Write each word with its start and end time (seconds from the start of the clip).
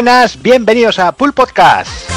Buenas, 0.00 0.40
bienvenidos 0.40 0.98
a 0.98 1.12
Pool 1.12 1.34
Podcast. 1.34 2.10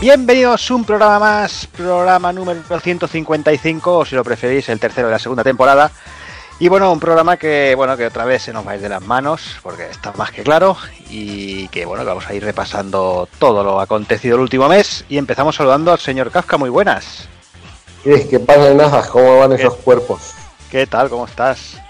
Bienvenidos 0.00 0.70
a 0.70 0.74
un 0.76 0.84
programa 0.84 1.18
más, 1.18 1.66
programa 1.66 2.32
número 2.32 2.62
155, 2.78 3.98
o 3.98 4.04
si 4.04 4.14
lo 4.14 4.22
preferís, 4.22 4.68
el 4.68 4.78
tercero 4.78 5.08
de 5.08 5.14
la 5.14 5.18
segunda 5.18 5.42
temporada. 5.42 5.90
Y 6.60 6.68
bueno, 6.68 6.92
un 6.92 7.00
programa 7.00 7.36
que, 7.36 7.74
bueno, 7.74 7.96
que 7.96 8.06
otra 8.06 8.24
vez 8.24 8.42
se 8.42 8.52
nos 8.52 8.64
va 8.64 8.70
a 8.70 8.76
ir 8.76 8.82
de 8.82 8.88
las 8.88 9.02
manos, 9.02 9.56
porque 9.64 9.90
está 9.90 10.12
más 10.12 10.30
que 10.30 10.44
claro, 10.44 10.76
y 11.08 11.66
que 11.70 11.86
bueno, 11.86 12.04
que 12.04 12.10
vamos 12.10 12.28
a 12.28 12.34
ir 12.34 12.44
repasando 12.44 13.28
todo 13.40 13.64
lo 13.64 13.80
acontecido 13.80 14.36
el 14.36 14.42
último 14.42 14.68
mes. 14.68 15.04
Y 15.08 15.18
empezamos 15.18 15.56
saludando 15.56 15.90
al 15.90 15.98
señor 15.98 16.30
Kafka, 16.30 16.56
muy 16.56 16.70
buenas. 16.70 17.26
¿Qué 18.04 18.38
pasa, 18.38 18.72
Najas? 18.74 19.08
¿Cómo 19.08 19.40
van 19.40 19.54
esos 19.54 19.74
cuerpos? 19.74 20.34
¿Qué 20.70 20.86
tal? 20.86 21.10
¿Cómo 21.10 21.26
estás? 21.26 21.80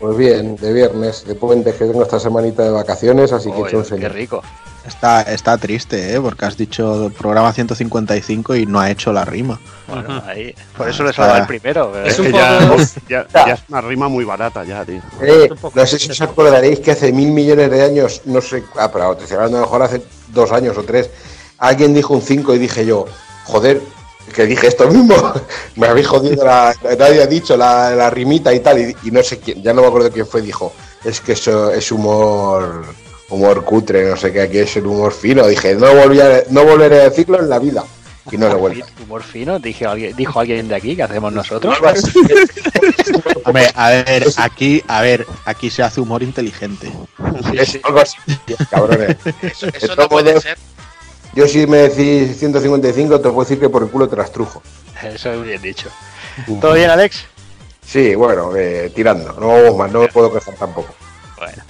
Pues 0.00 0.16
bien, 0.16 0.56
de 0.56 0.72
viernes, 0.72 1.24
de 1.26 1.34
puente, 1.34 1.72
que 1.74 1.84
tengo 1.84 2.02
esta 2.02 2.18
semanita 2.18 2.62
de 2.64 2.70
vacaciones, 2.70 3.32
así 3.32 3.50
que 3.52 3.60
he 3.60 3.66
hecho 3.68 3.78
un 3.94 4.00
Qué 4.00 4.08
rico. 4.08 4.42
Está, 4.86 5.20
está 5.22 5.58
triste, 5.58 6.14
¿eh? 6.14 6.20
porque 6.22 6.46
has 6.46 6.56
dicho 6.56 7.12
programa 7.18 7.52
155 7.52 8.56
y 8.56 8.64
no 8.64 8.80
ha 8.80 8.90
hecho 8.90 9.12
la 9.12 9.26
rima. 9.26 9.60
Bueno, 9.86 10.22
ahí. 10.26 10.54
Por 10.74 10.88
eso 10.88 11.04
le 11.04 11.12
salva 11.12 11.36
el 11.40 11.46
primero. 11.46 12.02
Es 12.02 12.18
un 12.18 12.32
ya, 12.32 12.60
poco... 12.66 12.82
ya- 13.06 13.26
ya 13.34 13.52
es 13.52 13.60
una 13.68 13.82
rima 13.82 14.08
muy 14.08 14.24
barata 14.24 14.64
ya, 14.64 14.82
tío. 14.86 15.02
Eh, 15.20 15.50
no 15.74 15.86
sé 15.86 15.98
si 15.98 16.10
os 16.10 16.20
acordaréis 16.22 16.80
que 16.80 16.92
hace 16.92 17.12
mil 17.12 17.30
millones 17.30 17.70
de 17.70 17.82
años, 17.82 18.22
no 18.24 18.40
sé, 18.40 18.64
ah, 18.78 18.90
pero 18.90 19.14
te 19.16 19.24
estoy 19.24 19.36
hablando 19.36 19.58
a 19.58 19.60
lo 19.60 19.66
mejor 19.66 19.82
hace 19.82 20.02
dos 20.28 20.50
años 20.50 20.78
o 20.78 20.82
tres, 20.82 21.10
alguien 21.58 21.92
dijo 21.92 22.14
un 22.14 22.22
5 22.22 22.54
y 22.54 22.58
dije 22.58 22.86
yo, 22.86 23.04
joder, 23.44 23.82
que 24.32 24.46
dije 24.46 24.66
esto 24.68 24.88
mismo, 24.88 25.14
me 25.76 25.86
habéis 25.86 26.06
jodido, 26.08 26.44
la, 26.44 26.74
nadie 26.98 27.22
ha 27.22 27.26
dicho 27.26 27.56
la, 27.56 27.90
la 27.94 28.10
rimita 28.10 28.52
y 28.54 28.60
tal, 28.60 28.78
y, 28.80 28.96
y 29.04 29.10
no 29.10 29.22
sé 29.22 29.38
quién, 29.38 29.62
ya 29.62 29.72
no 29.72 29.82
me 29.82 29.88
acuerdo 29.88 30.10
quién 30.10 30.26
fue, 30.26 30.42
dijo, 30.42 30.72
es 31.04 31.20
que 31.20 31.32
eso 31.32 31.70
es 31.70 31.90
humor, 31.92 32.84
humor 33.28 33.64
cutre, 33.64 34.08
no 34.10 34.16
sé 34.16 34.32
qué, 34.32 34.42
aquí 34.42 34.58
es 34.58 34.76
el 34.76 34.86
humor 34.86 35.12
fino, 35.12 35.46
dije, 35.46 35.74
no, 35.74 35.94
volví 35.94 36.20
a- 36.20 36.42
no 36.50 36.64
volveré 36.64 37.00
a 37.00 37.10
decirlo 37.10 37.38
en 37.38 37.48
la 37.48 37.58
vida, 37.58 37.84
y 38.30 38.36
no 38.36 38.46
lo 38.48 38.52
he 38.52 38.56
vuelto. 38.58 38.86
Humor 39.04 39.22
fino, 39.24 39.58
dije 39.58 39.86
alguien, 39.86 40.14
dijo 40.14 40.38
alguien 40.38 40.68
de 40.68 40.74
aquí, 40.76 40.94
que 40.94 41.02
hacemos 41.02 41.32
nosotros? 41.32 41.76
Hombre, 43.44 43.70
a 43.74 43.90
ver, 43.90 44.26
aquí, 44.36 44.82
a 44.86 45.00
ver, 45.02 45.26
aquí 45.46 45.70
se 45.70 45.82
hace 45.82 46.00
humor 46.00 46.22
inteligente. 46.22 46.92
Es 47.54 47.78
algo 47.82 48.00
así, 48.00 48.16
cabrones. 48.70 49.16
Eso, 49.42 49.66
eso 49.68 49.96
no 49.96 50.08
puede 50.08 50.40
ser. 50.40 50.58
Yo 51.34 51.46
si 51.46 51.66
me 51.66 51.78
decís 51.88 52.38
155, 52.38 53.20
te 53.20 53.28
puedo 53.28 53.40
decir 53.40 53.60
que 53.60 53.68
por 53.68 53.82
el 53.82 53.90
culo 53.90 54.08
te 54.08 54.16
las 54.16 54.32
trujo. 54.32 54.62
Eso 55.02 55.32
es 55.32 55.42
bien 55.42 55.62
dicho. 55.62 55.88
¿Todo 56.60 56.74
bien, 56.74 56.90
Alex? 56.90 57.24
Sí, 57.86 58.14
bueno, 58.14 58.54
eh, 58.56 58.92
tirando. 58.94 59.32
No 59.34 59.48
vamos 59.48 59.76
más, 59.76 59.92
no 59.92 60.00
me 60.00 60.08
puedo 60.08 60.32
quejar 60.32 60.54
tampoco. 60.54 60.94
Bueno. 61.38 61.62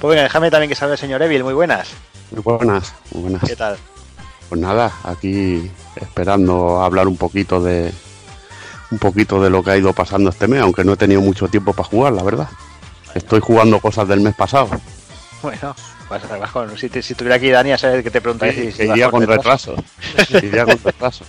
Pues 0.00 0.10
venga, 0.10 0.22
déjame 0.22 0.50
también 0.50 0.68
que 0.68 0.74
salga 0.74 0.94
el 0.94 0.98
señor 0.98 1.22
Evil, 1.22 1.44
muy 1.44 1.54
buenas. 1.54 1.88
Muy 2.30 2.42
buenas, 2.42 2.94
muy 3.12 3.22
buenas. 3.22 3.42
¿Qué 3.44 3.56
tal? 3.56 3.76
Pues 4.48 4.60
nada, 4.60 4.92
aquí 5.04 5.70
esperando 5.96 6.82
hablar 6.82 7.06
un 7.06 7.16
poquito 7.16 7.62
de 7.62 7.92
un 8.90 8.98
poquito 8.98 9.40
de 9.40 9.50
lo 9.50 9.62
que 9.62 9.70
ha 9.70 9.76
ido 9.76 9.92
pasando 9.92 10.30
este 10.30 10.48
mes, 10.48 10.60
aunque 10.62 10.84
no 10.84 10.94
he 10.94 10.96
tenido 10.96 11.20
mucho 11.20 11.48
tiempo 11.48 11.72
para 11.72 11.88
jugar, 11.88 12.12
la 12.12 12.22
verdad. 12.22 12.48
Estoy 13.14 13.40
jugando 13.40 13.80
cosas 13.80 14.08
del 14.08 14.20
mes 14.20 14.34
pasado. 14.34 14.68
Bueno, 15.42 15.74
vas, 16.10 16.28
vas 16.40 16.50
con, 16.50 16.76
si, 16.76 16.88
tuviera 17.14 17.36
aquí 17.36 17.48
Dani, 17.50 17.72
a 17.72 17.78
saber 17.78 18.02
que 18.02 18.10
te 18.10 18.20
preguntaría 18.20 18.70
si 18.72 18.82
iría 18.82 19.10
con 19.10 19.26
retraso. 19.26 19.74
Iría 20.42 20.64
con 20.66 20.78
retraso. 20.84 21.24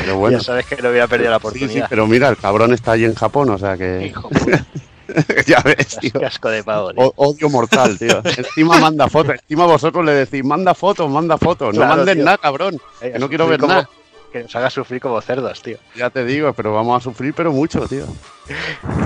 Pero 0.00 0.16
bueno. 0.16 0.38
Ya 0.38 0.44
sabes 0.44 0.66
que 0.66 0.76
no 0.80 0.90
hubiera 0.90 1.06
perdido 1.06 1.30
la 1.30 1.36
Sí, 1.38 1.42
sí, 1.42 1.48
oportunidad. 1.48 1.86
pero 1.90 2.06
mira, 2.06 2.28
el 2.28 2.36
cabrón 2.36 2.72
está 2.72 2.92
allí 2.92 3.04
en 3.04 3.14
Japón, 3.14 3.50
o 3.50 3.58
sea 3.58 3.76
que. 3.76 4.06
Hijo 4.06 4.30
ya 5.46 5.60
ves, 5.62 5.98
tío. 6.00 6.12
qué 6.12 6.26
asco 6.26 6.48
de 6.50 6.62
pavo, 6.62 6.92
tío. 6.92 7.12
Odio 7.16 7.48
mortal, 7.48 7.98
tío. 7.98 8.22
Encima 8.24 8.78
manda 8.78 9.08
fotos. 9.08 9.34
Encima 9.42 9.66
vosotros 9.66 10.04
le 10.04 10.12
decís, 10.12 10.44
manda 10.44 10.72
fotos, 10.74 11.10
manda 11.10 11.36
fotos. 11.36 11.74
No 11.74 11.80
Claro, 11.84 12.04
tío. 12.04 12.24
nada, 12.24 12.38
cabrón. 12.38 12.78
Que 13.00 13.18
no 13.18 13.28
quiero 13.28 13.48
ver 13.48 13.58
como- 13.58 13.72
nada. 13.74 13.88
Que 14.32 14.44
nos 14.44 14.54
haga 14.54 14.70
sufrir 14.70 15.00
como 15.00 15.20
cerdos, 15.20 15.60
tío. 15.60 15.78
Ya 15.96 16.08
te 16.10 16.24
digo, 16.24 16.52
pero 16.52 16.72
vamos 16.72 17.00
a 17.00 17.02
sufrir, 17.02 17.34
pero 17.34 17.50
mucho, 17.50 17.80
tío. 17.88 18.06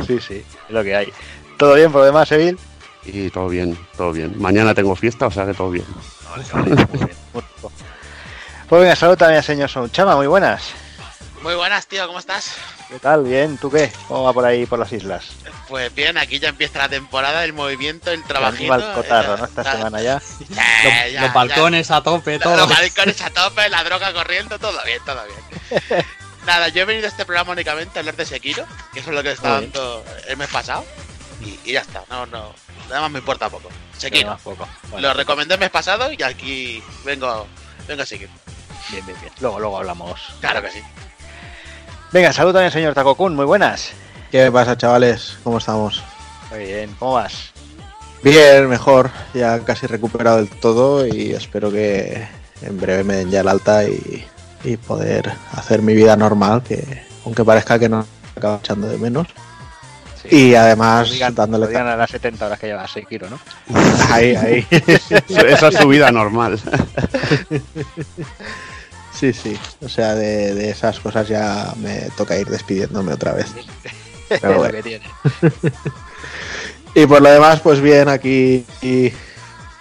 Sí, 0.07 0.19
sí, 0.21 0.35
es 0.69 0.71
lo 0.71 0.85
que 0.85 0.95
hay. 0.95 1.09
¿Todo 1.57 1.75
bien 1.77 1.91
por 1.91 2.01
lo 2.03 2.07
demás, 2.07 2.31
Evil? 2.33 2.59
Y 3.07 3.31
todo 3.31 3.49
bien, 3.49 3.79
todo 3.97 4.13
bien. 4.13 4.35
Mañana 4.41 4.75
tengo 4.75 4.97
fiesta, 4.97 5.27
o 5.27 5.31
sea 5.31 5.47
que 5.47 5.55
todo 5.55 5.71
bien. 5.71 5.87
Pues 8.69 8.81
venga, 8.83 8.97
salud 8.97 9.17
también 9.17 9.39
al 9.39 9.45
señor 9.45 9.69
Sonchama, 9.69 10.17
muy 10.17 10.27
buenas. 10.27 10.63
Muy 11.43 11.55
buenas, 11.55 11.87
tío, 11.87 12.07
¿cómo 12.07 12.19
estás? 12.19 12.53
¿Qué 12.89 12.99
tal? 12.99 13.23
Bien, 13.25 13.59
¿tú 13.59 13.71
qué? 13.71 13.93
¿Cómo 14.09 14.23
va 14.25 14.33
por 14.33 14.47
ahí 14.47 14.65
por 14.65 14.79
las 14.79 14.91
islas? 14.91 15.27
Pues 15.69 15.95
bien, 15.95 16.17
aquí 16.17 16.39
ya 16.39 16.49
empieza 16.49 16.79
la 16.79 16.89
temporada, 16.89 17.45
el 17.45 17.53
movimiento, 17.53 18.11
el 18.11 18.25
trabajito. 18.25 18.75
El 18.75 18.93
cotarro, 18.95 19.35
eh, 19.35 19.39
¿no? 19.41 19.45
Esta 19.45 19.63
ta- 19.65 19.73
semana 19.77 20.01
ya. 20.01 20.23
Ya, 20.49 21.05
los 21.05 21.13
ya. 21.13 21.33
balcones 21.35 21.91
a 21.91 22.03
tope, 22.03 22.39
todo. 22.39 22.57
Los 22.57 22.69
balcones 22.71 23.21
a 23.21 23.29
tope, 23.31 23.69
la 23.69 23.85
droga 23.85 24.13
corriendo, 24.15 24.59
todo 24.59 24.79
bien, 24.87 24.99
todo 25.05 25.21
bien. 25.27 26.05
Nada, 26.47 26.69
yo 26.69 26.83
he 26.83 26.85
venido 26.87 27.07
a 27.07 27.11
este 27.11 27.27
programa 27.27 27.53
únicamente 27.53 27.99
a 27.99 28.01
hablar 28.01 28.17
de 28.17 28.25
Sekiro, 28.25 28.65
que 28.95 29.01
eso 29.01 29.11
es 29.11 29.15
lo 29.17 29.23
que 29.23 29.31
bien. 29.35 29.43
dando 29.43 30.05
el 30.27 30.37
mes 30.39 30.49
pasado. 30.49 30.85
Y, 31.45 31.59
y 31.65 31.73
ya 31.73 31.81
está, 31.81 32.03
no, 32.11 32.27
no. 32.27 32.53
Nada 32.89 33.03
más 33.03 33.11
me 33.11 33.19
importa 33.19 33.49
poco. 33.49 33.69
Sekiro. 33.97 34.37
poco. 34.43 34.67
Bueno, 34.91 35.09
Lo 35.09 35.15
recomendé 35.15 35.55
el 35.55 35.61
mes 35.61 35.71
pasado 35.71 36.11
y 36.13 36.23
aquí 36.23 36.83
vengo, 37.05 37.47
vengo 37.87 38.03
a 38.03 38.07
seguir. 38.07 38.29
Bien, 38.91 39.05
bien, 39.07 39.19
bien. 39.21 39.33
Luego, 39.41 39.59
luego 39.61 39.79
hablamos. 39.79 40.21
Claro 40.41 40.63
que 40.63 40.71
sí. 40.71 40.81
Venga, 42.13 42.33
salud 42.33 42.53
también, 42.53 42.71
señor 42.73 42.95
Takokun, 42.95 43.35
muy 43.35 43.45
buenas. 43.45 43.93
¿Qué 44.31 44.51
pasa, 44.51 44.77
chavales? 44.77 45.39
¿Cómo 45.43 45.59
estamos? 45.59 46.03
Muy 46.51 46.65
bien, 46.65 46.95
¿cómo 46.99 47.15
vas? 47.15 47.53
Bien, 48.23 48.69
mejor. 48.69 49.11
Ya 49.33 49.61
casi 49.61 49.87
recuperado 49.87 50.37
del 50.39 50.49
todo 50.49 51.07
y 51.07 51.33
espero 51.33 51.71
que 51.71 52.27
en 52.63 52.81
breve 52.81 53.05
me 53.05 53.17
den 53.17 53.31
ya 53.31 53.41
el 53.41 53.49
alta 53.49 53.85
y, 53.85 54.27
y 54.63 54.77
poder 54.77 55.33
hacer 55.53 55.83
mi 55.83 55.95
vida 55.95 56.17
normal, 56.17 56.63
que 56.63 57.03
aunque 57.25 57.45
parezca 57.45 57.79
que 57.79 57.89
no 57.89 57.99
me 57.99 58.07
acaba 58.37 58.57
echando 58.57 58.89
de 58.89 58.99
menos. 58.99 59.29
Y 60.31 60.55
además 60.55 61.11
digan, 61.11 61.35
dándole 61.35 61.69
digan 61.69 61.87
a 61.87 61.97
las 61.97 62.11
70 62.11 62.47
horas 62.47 62.59
que 62.59 62.67
llevas 62.69 62.91
Sekiro, 62.91 63.29
¿no? 63.29 63.39
ahí, 64.11 64.35
ahí. 64.35 64.67
Esa 64.71 65.69
es 65.69 65.77
su 65.77 65.89
vida 65.89 66.11
normal. 66.11 66.61
Sí, 69.13 69.33
sí. 69.33 69.57
O 69.81 69.89
sea, 69.89 70.17
de, 70.17 70.55
de 70.55 70.71
esas 70.71 70.99
cosas 70.99 71.29
ya 71.29 71.73
me 71.77 72.09
toca 72.17 72.37
ir 72.37 72.49
despidiéndome 72.49 73.13
otra 73.13 73.33
vez. 73.33 73.47
Es 74.29 74.41
Pero 74.41 74.55
lo 74.55 74.59
bueno. 74.59 74.75
que 74.75 74.83
tiene. 74.83 75.05
Y 76.97 77.07
por 77.07 77.23
lo 77.23 77.31
demás, 77.31 77.61
pues 77.61 77.81
bien, 77.81 78.09
aquí 78.09 78.65
y 78.83 79.13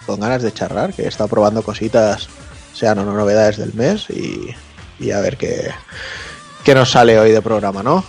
con 0.05 0.19
ganas 0.19 0.43
de 0.43 0.53
charlar, 0.53 0.93
que 0.93 1.03
he 1.03 1.07
estado 1.07 1.29
probando 1.29 1.63
cositas, 1.63 2.27
sean 2.73 2.99
o 2.99 3.05
no 3.05 3.13
novedades 3.13 3.57
del 3.57 3.73
mes 3.73 4.07
y, 4.09 4.53
y 4.99 5.11
a 5.11 5.19
ver 5.19 5.37
qué, 5.37 5.71
qué 6.63 6.75
nos 6.75 6.91
sale 6.91 7.19
hoy 7.19 7.31
de 7.31 7.41
programa, 7.41 7.83
¿no? 7.83 8.03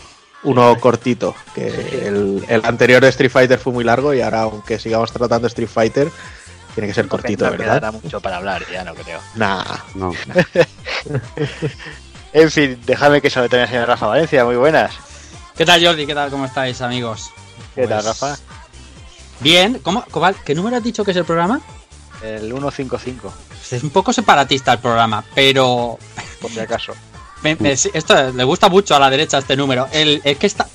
Uno 0.45 0.79
cortito, 0.79 1.35
que 1.55 1.67
el, 2.07 2.45
el 2.49 2.65
anterior 2.65 3.03
de 3.03 3.09
Street 3.09 3.31
Fighter 3.31 3.59
fue 3.59 3.73
muy 3.73 3.83
largo 3.85 4.13
y 4.15 4.21
ahora, 4.21 4.43
aunque 4.43 4.79
sigamos 4.79 5.11
tratando 5.13 5.47
Street 5.49 5.69
Fighter, 5.73 6.11
tiene 6.75 6.89
que 6.89 6.95
ser 6.95 7.09
cortito, 7.09 7.45
no 7.47 7.51
¿verdad? 7.53 7.65
quedará 7.67 7.93
mucho 7.93 8.21
para 8.21 8.37
hablar, 8.37 8.63
ya 8.71 8.85
no 8.85 8.95
creo. 8.95 9.21
Nah. 9.35 9.65
No. 9.95 10.13
En 12.33 12.51
fin, 12.51 12.81
déjame 12.85 13.21
que 13.23 13.31
salude 13.31 13.49
también 13.49 13.67
al 13.69 13.71
señor 13.73 13.89
Rafa 13.89 14.07
Valencia, 14.09 14.45
muy 14.45 14.57
buenas. 14.57 14.93
¿Qué 15.57 15.65
tal, 15.65 15.85
Jordi? 15.85 16.05
¿Qué 16.05 16.15
tal? 16.15 16.31
¿Cómo 16.31 16.47
estáis, 16.47 16.81
amigos? 16.81 17.31
¿Qué 17.77 17.87
tal, 17.87 18.03
Pues, 18.03 18.07
Rafa? 18.21 18.37
Bien. 19.39 19.79
¿Cómo, 19.85 20.05
cómo- 20.11 20.33
¿Qué 20.45 20.53
número 20.55 20.77
has 20.77 20.83
dicho 20.83 21.05
que 21.05 21.13
es 21.13 21.17
el 21.17 21.25
programa? 21.25 21.61
El 22.25 22.41
155, 22.51 23.33
Es 23.71 23.83
un 23.85 23.91
poco 23.91 24.13
separatista 24.13 24.73
el 24.73 24.79
programa, 24.81 25.25
pero 25.35 25.97
por 26.41 26.51
si 26.51 26.59
acaso. 26.59 26.93
Me- 27.45 27.73
esto 27.73 28.33
le 28.33 28.45
gusta 28.45 28.69
mucho 28.69 28.95
a 28.97 28.99
la 28.99 29.11
derecha 29.11 29.39
este 29.39 29.57
número. 29.57 29.87
El, 29.93 30.21
es 30.25 30.39
que 30.39 30.47
está, 30.47 30.67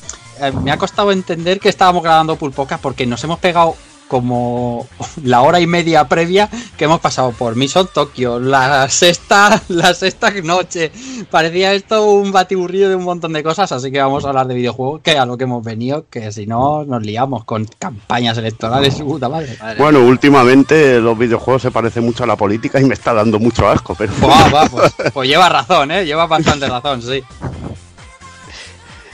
eh, 0.42 0.52
me 0.52 0.72
ha 0.72 0.78
costado 0.78 1.12
entender 1.12 1.60
que 1.60 1.70
estábamos 1.70 2.04
grabando 2.04 2.36
Pulpocas 2.36 2.80
porque 2.80 3.06
nos 3.06 3.24
hemos 3.24 3.40
pegado 3.40 3.76
como 4.10 4.88
la 5.24 5.42
hora 5.42 5.62
y 5.62 5.68
media 5.68 6.10
previa 6.10 6.50
que 6.78 6.86
hemos 6.86 7.00
pasado 7.00 7.32
por 7.32 7.56
Mission 7.56 7.88
Tokyo, 7.94 8.40
la 8.40 8.90
sexta, 8.90 9.62
la 9.70 9.94
sexta 9.94 10.32
noche. 10.44 10.92
Parecía 11.30 11.74
esto 11.74 12.12
un 12.12 12.32
batiburrillo 12.32 12.90
de 12.90 12.96
un 12.96 13.04
montón 13.04 13.32
de 13.34 13.44
cosas, 13.44 13.72
así 13.72 13.92
que 13.92 14.02
vamos 14.02 14.26
a 14.26 14.30
hablar 14.30 14.48
de 14.48 14.56
videojuegos, 14.56 15.02
que 15.02 15.12
a 15.12 15.26
lo 15.26 15.38
que 15.38 15.44
hemos 15.46 15.64
venido, 15.64 16.06
que 16.10 16.32
si 16.32 16.48
no 16.48 16.84
nos 16.84 17.04
liamos 17.04 17.46
con 17.46 17.66
campañas 17.78 18.38
electorales, 18.38 18.98
su 18.98 19.06
puta 19.06 19.30
madre. 19.30 19.58
Bueno, 19.78 20.00
últimamente 20.00 21.00
los 21.00 21.18
videojuegos 21.18 21.62
se 21.62 21.72
parecen 21.72 22.04
mucho 22.04 22.24
a 22.24 22.28
la 22.28 22.36
política 22.36 22.82
y 22.82 22.86
me 22.86 22.96
está 22.96 23.14
dando 23.14 23.40
mucho 23.40 23.70
asco, 23.70 23.94
pero 23.96 24.12
va, 24.22 24.66
pues, 24.66 24.94
pues 25.14 25.30
lleva 25.30 25.48
razón, 25.50 25.92
¿eh? 25.92 26.04
Lleva 26.04 26.26
bastante 26.26 26.68
razón, 26.68 27.02
sí. 27.04 27.24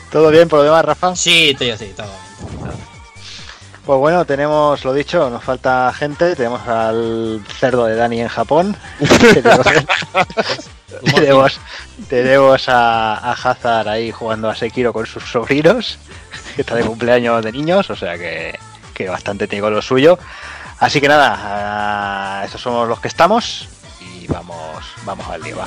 ¿Todo 0.09 0.31
bien 0.31 0.47
por 0.47 0.59
lo 0.59 0.65
demás, 0.65 0.85
Rafa? 0.85 1.15
Sí, 1.15 1.53
tío, 1.59 1.77
sí, 1.77 1.91
todo 1.93 2.07
bien. 2.07 2.94
Pues 3.85 3.99
bueno, 3.99 4.25
tenemos 4.25 4.83
lo 4.83 4.93
dicho, 4.93 5.29
nos 5.29 5.43
falta 5.43 5.93
gente, 5.93 6.35
tenemos 6.35 6.67
al 6.67 7.43
cerdo 7.59 7.85
de 7.85 7.95
Dani 7.95 8.21
en 8.21 8.27
Japón, 8.27 8.75
tenemos, 9.33 9.67
tenemos, 11.13 11.59
tenemos 12.09 12.69
a, 12.69 13.13
a 13.13 13.31
Hazard 13.33 13.87
ahí 13.87 14.11
jugando 14.11 14.49
a 14.49 14.55
Sekiro 14.55 14.91
con 14.91 15.05
sus 15.05 15.23
sobrinos, 15.23 15.99
que 16.55 16.61
está 16.61 16.73
de 16.73 16.83
cumpleaños 16.83 17.43
de 17.43 17.51
niños, 17.51 17.87
o 17.91 17.95
sea 17.95 18.17
que, 18.17 18.57
que 18.95 19.07
bastante 19.07 19.47
tiene 19.47 19.61
con 19.61 19.75
lo 19.75 19.83
suyo. 19.83 20.17
Así 20.79 20.99
que 20.99 21.07
nada, 21.07 22.43
estos 22.43 22.61
somos 22.61 22.87
los 22.87 22.99
que 22.99 23.07
estamos 23.07 23.69
y 24.01 24.25
vamos, 24.25 24.83
vamos 25.05 25.27
al 25.27 25.41
lío. 25.43 25.57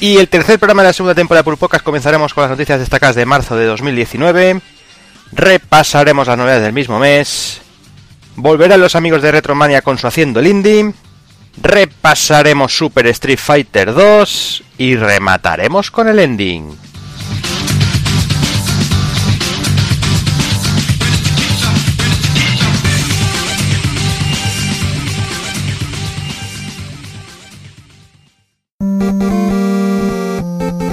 Y 0.00 0.16
el 0.16 0.28
tercer 0.30 0.58
programa 0.58 0.80
de 0.80 0.88
la 0.88 0.92
segunda 0.94 1.14
temporada 1.14 1.42
de 1.42 1.44
Pulpocas 1.44 1.82
comenzaremos 1.82 2.32
con 2.32 2.42
las 2.42 2.50
noticias 2.50 2.80
destacadas 2.80 3.16
de 3.16 3.26
marzo 3.26 3.54
de 3.54 3.66
2019. 3.66 4.62
Repasaremos 5.32 6.26
las 6.26 6.38
novedades 6.38 6.62
del 6.62 6.72
mismo 6.72 6.98
mes. 6.98 7.60
Volverán 8.34 8.80
los 8.80 8.94
amigos 8.96 9.20
de 9.20 9.30
Retromania 9.30 9.82
con 9.82 9.98
su 9.98 10.06
Haciendo 10.06 10.40
el 10.40 10.46
Indie. 10.46 10.94
Repasaremos 11.60 12.74
Super 12.74 13.08
Street 13.08 13.38
Fighter 13.38 13.92
2 13.92 14.62
y 14.78 14.96
remataremos 14.96 15.90
con 15.90 16.08
el 16.08 16.18
ending. 16.18 16.89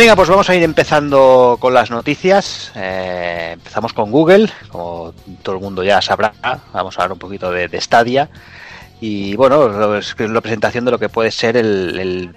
Venga, 0.00 0.16
pues 0.16 0.30
vamos 0.30 0.48
a 0.48 0.54
ir 0.56 0.62
empezando 0.62 1.58
con 1.60 1.74
las 1.74 1.90
noticias. 1.90 2.72
Eh, 2.74 3.50
empezamos 3.52 3.92
con 3.92 4.10
Google, 4.10 4.48
como 4.70 5.12
todo 5.42 5.56
el 5.56 5.60
mundo 5.60 5.84
ya 5.84 6.00
sabrá. 6.00 6.32
Vamos 6.72 6.98
a 6.98 7.02
hablar 7.02 7.12
un 7.12 7.18
poquito 7.18 7.52
de, 7.52 7.68
de 7.68 7.78
Stadia. 7.82 8.30
Y 8.98 9.36
bueno, 9.36 9.98
es 9.98 10.16
la 10.18 10.40
presentación 10.40 10.86
de 10.86 10.90
lo 10.92 10.98
que 10.98 11.10
puede 11.10 11.30
ser 11.30 11.58
el, 11.58 12.32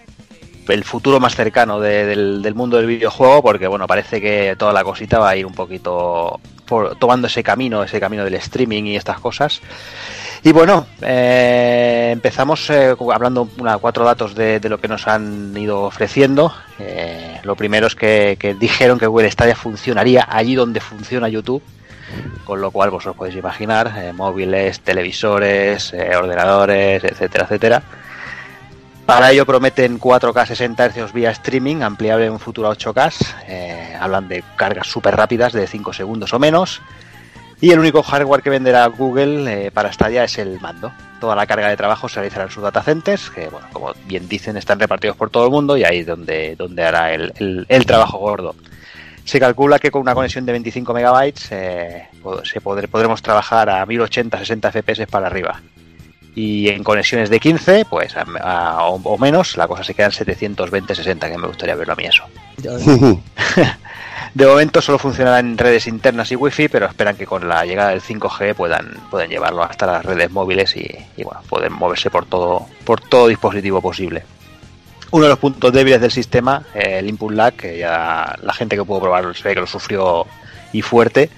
el- 0.67 0.83
futuro 0.83 1.21
más 1.21 1.37
cercano 1.37 1.79
de- 1.79 2.05
del, 2.05 2.41
del 2.41 2.53
mundo 2.53 2.75
del 2.75 2.85
videojuego, 2.87 3.41
porque 3.41 3.67
bueno, 3.67 3.87
parece 3.87 4.19
que 4.19 4.57
toda 4.57 4.73
la 4.73 4.83
cosita 4.83 5.19
va 5.19 5.29
a 5.29 5.35
ir 5.37 5.45
un 5.45 5.53
poquito 5.53 6.41
por- 6.65 6.97
tomando 6.97 7.27
ese 7.27 7.43
camino, 7.43 7.81
ese 7.81 8.01
camino 8.01 8.25
del 8.25 8.33
streaming 8.35 8.83
y 8.87 8.97
estas 8.97 9.21
cosas. 9.21 9.61
Y 10.43 10.51
bueno, 10.51 10.85
eh, 11.01 12.09
empezamos 12.11 12.69
eh, 12.69 12.95
hablando 13.13 13.47
una, 13.57 13.77
cuatro 13.77 14.03
datos 14.03 14.35
de, 14.35 14.59
lo 14.63 14.79
que 14.79 14.89
nos 14.89 15.07
han 15.07 15.55
ido 15.55 15.83
ofreciendo. 15.83 16.53
Eh, 16.79 17.39
lo 17.43 17.55
primero 17.55 17.87
es 17.87 17.95
que, 17.95 18.55
dijeron 18.59 18.99
que 18.99 19.07
Google 19.07 19.31
Stadia 19.31 19.55
funcionaría 19.55 20.27
allí 20.29 20.55
donde 20.55 20.81
funciona 20.81 21.29
YouTube, 21.29 21.63
con 22.43 22.59
lo 22.59 22.71
cual 22.71 22.89
vos 22.89 23.05
os 23.05 23.15
podéis 23.15 23.37
imaginar, 23.37 24.13
móviles, 24.13 24.81
televisores, 24.81 25.93
ordenadores, 25.93 27.03
etcétera, 27.05 27.45
etcétera. 27.45 27.83
Para 29.05 29.31
ello 29.31 29.45
prometen 29.45 29.99
4K 29.99 30.47
60 30.47 30.89
Hz 30.89 31.13
vía 31.13 31.31
streaming, 31.31 31.81
ampliable 31.81 32.25
en 32.25 32.31
un 32.31 32.39
futuro 32.39 32.69
a 32.69 32.75
8K. 32.75 33.35
Eh, 33.47 33.97
hablan 33.99 34.29
de 34.29 34.43
cargas 34.55 34.87
súper 34.87 35.15
rápidas 35.15 35.51
de 35.51 35.67
5 35.67 35.91
segundos 35.91 36.33
o 36.33 36.39
menos. 36.39 36.81
Y 37.63 37.71
el 37.71 37.79
único 37.79 38.03
hardware 38.03 38.41
que 38.41 38.49
venderá 38.49 38.85
Google 38.87 39.67
eh, 39.67 39.71
para 39.71 39.89
Stadia 39.93 40.25
es 40.25 40.37
el 40.37 40.59
mando. 40.59 40.91
Toda 41.21 41.33
la 41.33 41.47
carga 41.47 41.69
de 41.69 41.77
trabajo 41.77 42.09
se 42.09 42.15
realizará 42.15 42.43
en 42.43 42.51
sus 42.51 42.61
data 42.61 42.83
centers, 42.83 43.29
que 43.29 43.47
bueno, 43.47 43.65
como 43.71 43.93
bien 44.05 44.27
dicen, 44.27 44.57
están 44.57 44.81
repartidos 44.81 45.15
por 45.15 45.29
todo 45.29 45.45
el 45.45 45.51
mundo 45.51 45.77
y 45.77 45.85
ahí 45.85 45.99
es 45.99 46.05
donde, 46.07 46.57
donde 46.57 46.83
hará 46.83 47.13
el, 47.13 47.31
el- 47.37 47.65
el 47.69 47.85
trabajo 47.85 48.17
gordo. 48.17 48.53
Se 49.23 49.39
calcula 49.39 49.79
que 49.79 49.91
con 49.91 50.01
una 50.01 50.13
conexión 50.13 50.45
de 50.45 50.51
25 50.51 50.93
megabytes 50.93 51.47
eh, 51.51 52.09
se 52.43 52.59
podré- 52.61 52.89
podremos 52.89 53.21
trabajar 53.21 53.69
a 53.69 53.85
1080, 53.85 54.37
60 54.39 54.69
FPS 54.73 55.07
para 55.07 55.27
arriba. 55.27 55.61
Y 56.35 56.67
en 56.67 56.83
conexiones 56.83 57.29
de 57.29 57.39
15, 57.39 57.85
pues 57.89 58.13
a- 58.17 58.25
a- 58.41 58.87
o, 58.89 58.95
o 58.95 59.17
menos, 59.17 59.55
la 59.55 59.69
cosa 59.69 59.85
se 59.85 59.93
queda 59.93 60.07
en 60.07 60.11
720, 60.11 60.95
60, 60.95 61.29
que 61.31 61.37
me 61.37 61.47
gustaría 61.47 61.75
verlo 61.75 61.93
a 61.93 61.95
mí 61.95 62.03
eso. 62.03 62.23
De 64.33 64.47
momento 64.47 64.81
solo 64.81 64.97
funcionará 64.97 65.39
en 65.39 65.57
redes 65.57 65.85
internas 65.85 66.31
y 66.31 66.35
wifi, 66.35 66.67
pero 66.67 66.87
esperan 66.87 67.15
que 67.15 67.25
con 67.25 67.47
la 67.47 67.65
llegada 67.65 67.91
del 67.91 68.01
5G 68.01 68.55
puedan, 68.55 68.97
puedan 69.11 69.29
llevarlo 69.29 69.63
hasta 69.63 69.85
las 69.85 70.03
redes 70.03 70.31
móviles 70.31 70.75
y, 70.75 70.89
y, 71.15 71.23
bueno, 71.23 71.41
pueden 71.47 71.73
moverse 71.73 72.09
por 72.09 72.25
todo, 72.25 72.67
por 72.83 72.99
todo 72.99 73.27
dispositivo 73.27 73.79
posible. 73.79 74.23
Uno 75.11 75.25
de 75.25 75.29
los 75.29 75.37
puntos 75.37 75.71
débiles 75.71 76.01
del 76.01 76.09
sistema, 76.09 76.63
el 76.73 77.07
input 77.07 77.31
lag, 77.31 77.53
que 77.53 77.77
ya 77.77 78.35
la 78.41 78.53
gente 78.53 78.75
que 78.75 78.83
pudo 78.83 79.01
probarlo 79.01 79.31
se 79.35 79.47
ve 79.47 79.53
que 79.53 79.61
lo 79.61 79.67
sufrió 79.67 80.25
y 80.71 80.81
fuerte, 80.81 81.29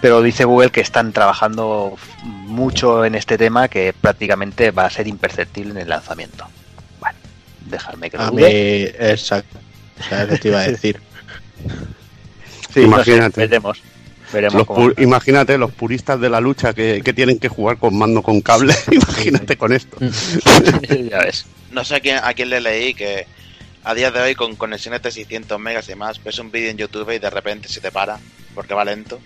pero 0.00 0.22
dice 0.22 0.44
Google 0.44 0.70
que 0.70 0.80
están 0.80 1.12
trabajando 1.12 1.98
mucho 2.24 3.04
en 3.04 3.14
este 3.14 3.36
tema 3.36 3.68
que 3.68 3.92
prácticamente 3.92 4.70
va 4.70 4.86
a 4.86 4.90
ser 4.90 5.06
imperceptible 5.06 5.72
en 5.72 5.78
el 5.78 5.88
lanzamiento. 5.90 6.46
Bueno, 6.98 7.18
dejadme 7.66 8.08
que 8.08 8.16
lo 8.16 8.22
A 8.22 8.30
mí, 8.30 8.42
exacto. 8.42 9.58
O 9.98 10.02
sea, 10.02 10.22
eso 10.22 10.38
te 10.38 10.48
iba 10.48 10.60
a 10.60 10.62
decir. 10.68 10.98
Sí, 12.72 12.80
no 12.86 13.02
sé, 13.02 13.10
Imagínate. 13.12 13.40
veremos. 13.40 13.82
Veremos 14.32 14.54
Los 14.54 14.66
cómo- 14.66 14.92
imagínate 14.98 15.58
los 15.58 15.72
puristas 15.72 16.20
de 16.20 16.30
la 16.30 16.40
lucha 16.40 16.72
que, 16.72 17.02
que 17.04 17.12
tienen 17.12 17.38
que 17.40 17.48
jugar 17.48 17.78
con 17.78 17.96
mando 17.98 18.22
con 18.22 18.40
cable. 18.40 18.74
imagínate 18.90 19.56
con 19.56 19.72
esto. 19.72 19.96
ya 21.10 21.18
ves. 21.18 21.46
No 21.72 21.84
sé 21.84 21.96
a 21.96 22.00
quién, 22.00 22.18
a 22.22 22.32
quién 22.34 22.50
le 22.50 22.60
leí 22.60 22.94
que 22.94 23.26
a 23.82 23.94
día 23.94 24.10
de 24.10 24.20
hoy 24.20 24.34
con 24.34 24.54
conexiones 24.56 25.02
de 25.02 25.10
600 25.10 25.58
megas 25.58 25.88
y 25.88 25.94
más, 25.96 26.22
ves 26.22 26.38
un 26.38 26.50
vídeo 26.52 26.70
en 26.70 26.76
YouTube 26.76 27.10
y 27.14 27.18
de 27.18 27.30
repente 27.30 27.68
se 27.68 27.80
te 27.80 27.90
para 27.90 28.18
porque 28.54 28.74
va 28.74 28.84
lento. 28.84 29.18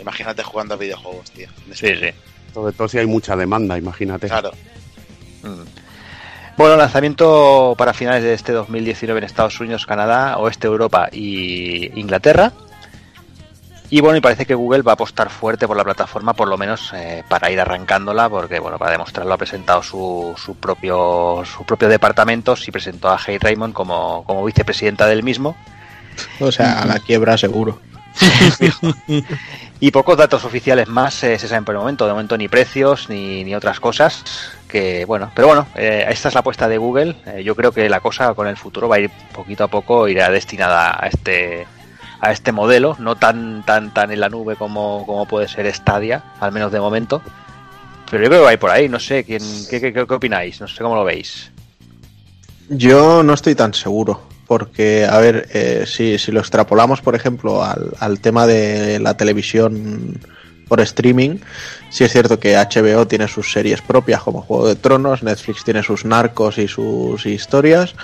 Imagínate 0.00 0.42
jugando 0.42 0.74
a 0.74 0.76
videojuegos, 0.76 1.30
tío. 1.30 1.48
Sí, 1.72 1.88
sí. 1.96 2.10
Sobre 2.52 2.72
todo 2.74 2.86
si 2.88 2.98
hay 2.98 3.06
mucha 3.06 3.34
demanda, 3.36 3.76
imagínate. 3.78 4.28
Claro. 4.28 4.52
Mm. 5.42 5.62
Bueno, 6.56 6.76
lanzamiento 6.76 7.74
para 7.76 7.92
finales 7.92 8.22
de 8.22 8.34
este 8.34 8.52
2019 8.52 9.18
en 9.18 9.24
Estados 9.24 9.58
Unidos, 9.58 9.86
Canadá, 9.86 10.38
Oeste 10.38 10.68
Europa 10.68 11.08
y 11.10 11.98
Inglaterra. 11.98 12.52
Y 13.90 14.00
bueno, 14.00 14.16
y 14.16 14.20
parece 14.20 14.46
que 14.46 14.54
Google 14.54 14.82
va 14.82 14.92
a 14.92 14.94
apostar 14.94 15.30
fuerte 15.30 15.66
por 15.66 15.76
la 15.76 15.84
plataforma, 15.84 16.32
por 16.32 16.48
lo 16.48 16.56
menos 16.56 16.92
eh, 16.94 17.22
para 17.28 17.50
ir 17.50 17.60
arrancándola, 17.60 18.28
porque 18.28 18.58
bueno, 18.58 18.78
para 18.78 18.92
demostrarlo 18.92 19.34
ha 19.34 19.38
presentado 19.38 19.82
su, 19.82 20.34
su 20.36 20.56
propio 20.56 21.42
su 21.44 21.64
propio 21.64 21.88
departamento 21.88 22.54
y 22.66 22.70
presentó 22.70 23.10
a 23.10 23.18
Hey 23.24 23.38
Raymond 23.38 23.74
como, 23.74 24.24
como 24.24 24.44
vicepresidenta 24.44 25.06
del 25.06 25.22
mismo. 25.22 25.54
O 26.40 26.50
sea, 26.50 26.80
a 26.82 26.86
la 26.86 26.98
quiebra 26.98 27.36
seguro. 27.36 27.80
Y 29.80 29.90
pocos 29.90 30.16
datos 30.16 30.44
oficiales 30.46 30.88
más 30.88 31.22
eh, 31.24 31.38
se 31.38 31.46
saben 31.46 31.64
por 31.64 31.74
el 31.74 31.80
momento. 31.80 32.06
De 32.06 32.12
momento 32.12 32.38
ni 32.38 32.48
precios 32.48 33.10
ni, 33.10 33.44
ni 33.44 33.54
otras 33.54 33.80
cosas. 33.80 34.24
Que 34.66 35.04
bueno, 35.04 35.30
pero 35.34 35.48
bueno, 35.48 35.66
eh, 35.74 36.06
esta 36.08 36.28
es 36.28 36.34
la 36.34 36.40
apuesta 36.40 36.68
de 36.68 36.78
Google. 36.78 37.16
Eh, 37.26 37.42
yo 37.44 37.54
creo 37.54 37.70
que 37.70 37.88
la 37.90 38.00
cosa 38.00 38.32
con 38.32 38.46
el 38.46 38.56
futuro 38.56 38.88
va 38.88 38.96
a 38.96 39.00
ir 39.00 39.10
poquito 39.32 39.64
a 39.64 39.68
poco, 39.68 40.08
irá 40.08 40.30
destinada 40.30 40.96
a 40.98 41.08
este 41.08 41.66
a 42.24 42.32
este 42.32 42.52
modelo, 42.52 42.96
no 42.98 43.16
tan 43.16 43.64
tan 43.66 43.92
tan 43.92 44.10
en 44.10 44.20
la 44.20 44.28
nube 44.28 44.56
como, 44.56 45.04
como 45.06 45.26
puede 45.26 45.46
ser 45.48 45.72
Stadia, 45.74 46.22
al 46.40 46.52
menos 46.52 46.72
de 46.72 46.80
momento. 46.80 47.20
Pero 48.10 48.22
yo 48.24 48.28
creo 48.28 48.40
que 48.40 48.44
va 48.44 48.50
a 48.50 48.52
ir 48.54 48.58
por 48.58 48.70
ahí, 48.70 48.88
no 48.88 48.98
sé, 49.00 49.24
¿quién, 49.24 49.42
qué, 49.68 49.80
qué, 49.80 49.92
qué- 49.92 50.00
opináis? 50.14 50.60
No 50.60 50.68
sé 50.68 50.82
cómo 50.82 50.94
lo 50.94 51.04
veis. 51.04 51.50
Yo 52.68 53.22
no 53.22 53.34
estoy 53.34 53.54
tan 53.54 53.74
seguro, 53.74 54.22
porque, 54.46 55.04
a 55.04 55.18
ver, 55.18 55.48
eh, 55.52 55.84
si, 55.86 56.18
si 56.18 56.32
lo 56.32 56.40
extrapolamos, 56.40 57.00
por 57.02 57.14
ejemplo, 57.14 57.62
al, 57.62 57.92
al 58.00 58.20
tema 58.20 58.46
de 58.46 58.98
la 59.00 59.16
televisión 59.16 60.18
por 60.68 60.80
streaming, 60.80 61.38
sí 61.90 62.04
es 62.04 62.12
cierto 62.12 62.38
que 62.40 62.56
HBO 62.56 63.06
tiene 63.06 63.28
sus 63.28 63.52
series 63.52 63.82
propias 63.82 64.22
como 64.22 64.40
Juego 64.40 64.66
de 64.68 64.76
Tronos, 64.76 65.22
Netflix 65.22 65.62
tiene 65.64 65.82
sus 65.82 66.04
narcos 66.06 66.56
y 66.56 66.68
sus 66.68 67.26
historias, 67.26 67.94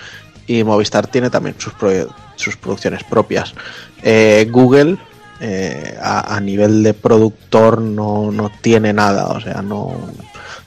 y 0.46 0.62
Movistar 0.64 1.06
tiene 1.06 1.30
también 1.30 1.54
sus, 1.58 1.72
pro- 1.74 2.14
sus 2.36 2.56
producciones 2.56 3.02
propias. 3.04 3.54
Eh, 4.02 4.48
Google 4.50 4.98
eh, 5.40 5.98
a, 6.02 6.40
nivel 6.40 6.82
de 6.82 6.94
productor 6.94 7.80
no, 7.80 8.30
no 8.30 8.50
tiene 8.60 8.92
nada, 8.92 9.26
o 9.26 9.40
sea, 9.40 9.62
no... 9.62 9.94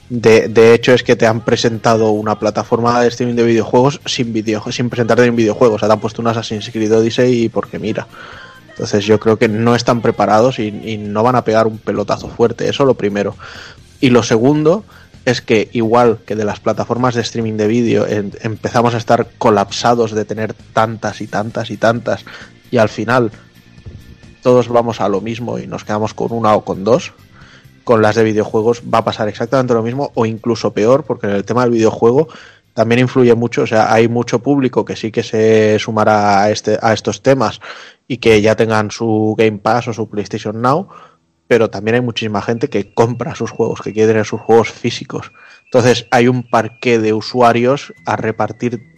De, 0.10 0.48
de 0.48 0.74
hecho 0.74 0.94
es 0.94 1.02
que 1.02 1.16
te 1.16 1.26
han 1.26 1.42
presentado 1.42 2.12
una 2.12 2.38
plataforma 2.38 3.02
de 3.02 3.08
streaming 3.08 3.36
de 3.36 3.44
videojuegos 3.44 4.00
sin 4.06 4.34
video, 4.34 4.64
sin 4.72 4.90
presentarte 4.90 5.26
en 5.26 5.36
videojuegos, 5.36 5.78
o 5.78 5.80
sea, 5.80 5.88
te 5.88 5.94
han 5.94 6.00
puesto 6.00 6.22
un 6.22 6.28
Assassin's 6.28 6.70
Creed 6.70 6.94
Odyssey 6.94 7.46
y 7.46 7.50
porque 7.50 7.80
mira. 7.80 8.08
Entonces 8.70 9.06
yo 9.06 9.20
creo 9.20 9.38
que 9.38 9.48
no 9.48 9.76
están 9.76 10.02
preparados 10.02 10.60
y, 10.60 10.68
y 10.68 10.98
no 10.98 11.24
van 11.24 11.36
a 11.36 11.44
pegar 11.44 11.68
un 11.68 11.78
pelotazo 11.78 12.28
fuerte, 12.28 12.68
eso 12.68 12.86
lo 12.86 12.96
primero. 12.96 13.36
Y 14.02 14.10
lo 14.10 14.24
segundo 14.24 14.84
es 15.26 15.42
que 15.42 15.70
igual 15.72 16.20
que 16.26 16.36
de 16.36 16.46
las 16.46 16.60
plataformas 16.60 17.16
de 17.16 17.22
streaming 17.22 17.54
de 17.54 17.68
vídeo 17.68 18.06
empezamos 18.08 18.94
a 18.94 18.98
estar 18.98 19.28
colapsados 19.38 20.12
de 20.12 20.26
tener 20.26 20.54
tantas 20.54 21.22
y 21.22 21.28
tantas 21.28 21.70
y 21.72 21.78
tantas 21.78 22.26
y 22.74 22.80
al 22.80 22.90
final 22.90 23.30
todos 24.42 24.68
vamos 24.68 25.00
a 25.00 25.08
lo 25.08 25.22
mismo 25.22 25.60
y 25.60 25.68
nos 25.68 25.84
quedamos 25.84 26.16
con 26.16 26.32
una 26.32 26.56
o 26.56 26.66
con 26.66 26.84
dos, 26.84 27.14
con 27.84 28.02
las 28.02 28.16
de 28.16 28.24
videojuegos 28.24 28.82
va 28.92 28.98
a 28.98 29.06
pasar 29.06 29.28
exactamente 29.28 29.76
lo 29.76 29.84
mismo 29.84 30.12
o 30.16 30.26
incluso 30.26 30.74
peor 30.74 31.04
porque 31.04 31.28
en 31.28 31.34
el 31.34 31.46
tema 31.46 31.62
del 31.62 31.74
videojuego 31.74 32.30
también 32.74 33.02
influye 33.02 33.36
mucho, 33.36 33.62
o 33.62 33.68
sea, 33.68 33.94
hay 33.94 34.08
mucho 34.08 34.40
público 34.40 34.84
que 34.86 34.96
sí 34.96 35.12
que 35.12 35.22
se 35.22 35.78
sumará 35.78 36.42
a, 36.42 36.50
este, 36.50 36.80
a 36.82 36.94
estos 36.94 37.22
temas 37.22 37.62
y 38.08 38.18
que 38.18 38.42
ya 38.42 38.56
tengan 38.56 38.90
su 38.90 39.36
Game 39.38 39.60
Pass 39.60 39.90
o 39.90 39.94
su 39.94 40.10
PlayStation 40.10 40.60
Now, 40.60 40.90
pero 41.48 41.70
también 41.70 41.94
hay 41.94 42.02
muchísima 42.02 42.42
gente 42.42 42.70
que 42.70 42.92
compra 42.96 43.36
sus 43.36 43.52
juegos, 43.52 43.82
que 43.84 43.94
quiere 43.94 44.08
tener 44.08 44.26
sus 44.26 44.42
juegos 44.42 44.72
físicos. 44.72 45.32
Entonces 45.66 46.08
hay 46.10 46.28
un 46.28 46.50
parque 46.50 46.98
de 46.98 47.14
usuarios 47.14 47.94
a 48.08 48.16
repartir 48.16 48.93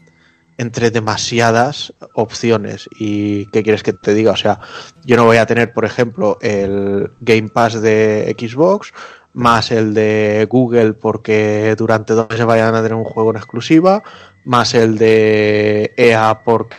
entre 0.57 0.91
demasiadas 0.91 1.93
opciones. 2.13 2.89
¿Y 2.97 3.47
qué 3.47 3.63
quieres 3.63 3.83
que 3.83 3.93
te 3.93 4.13
diga? 4.13 4.31
O 4.31 4.37
sea, 4.37 4.59
yo 5.03 5.17
no 5.17 5.25
voy 5.25 5.37
a 5.37 5.45
tener, 5.45 5.73
por 5.73 5.85
ejemplo, 5.85 6.37
el 6.41 7.11
Game 7.19 7.49
Pass 7.49 7.81
de 7.81 8.35
Xbox, 8.37 8.93
más 9.33 9.71
el 9.71 9.93
de 9.93 10.47
Google 10.49 10.93
porque 10.93 11.75
durante 11.77 12.13
dos 12.13 12.29
meses 12.29 12.45
vayan 12.45 12.73
a 12.73 12.81
tener 12.81 12.95
un 12.95 13.03
juego 13.03 13.31
en 13.31 13.37
exclusiva, 13.37 14.01
más 14.45 14.73
el 14.73 14.97
de 14.97 15.93
EA 15.97 16.41
porque 16.43 16.77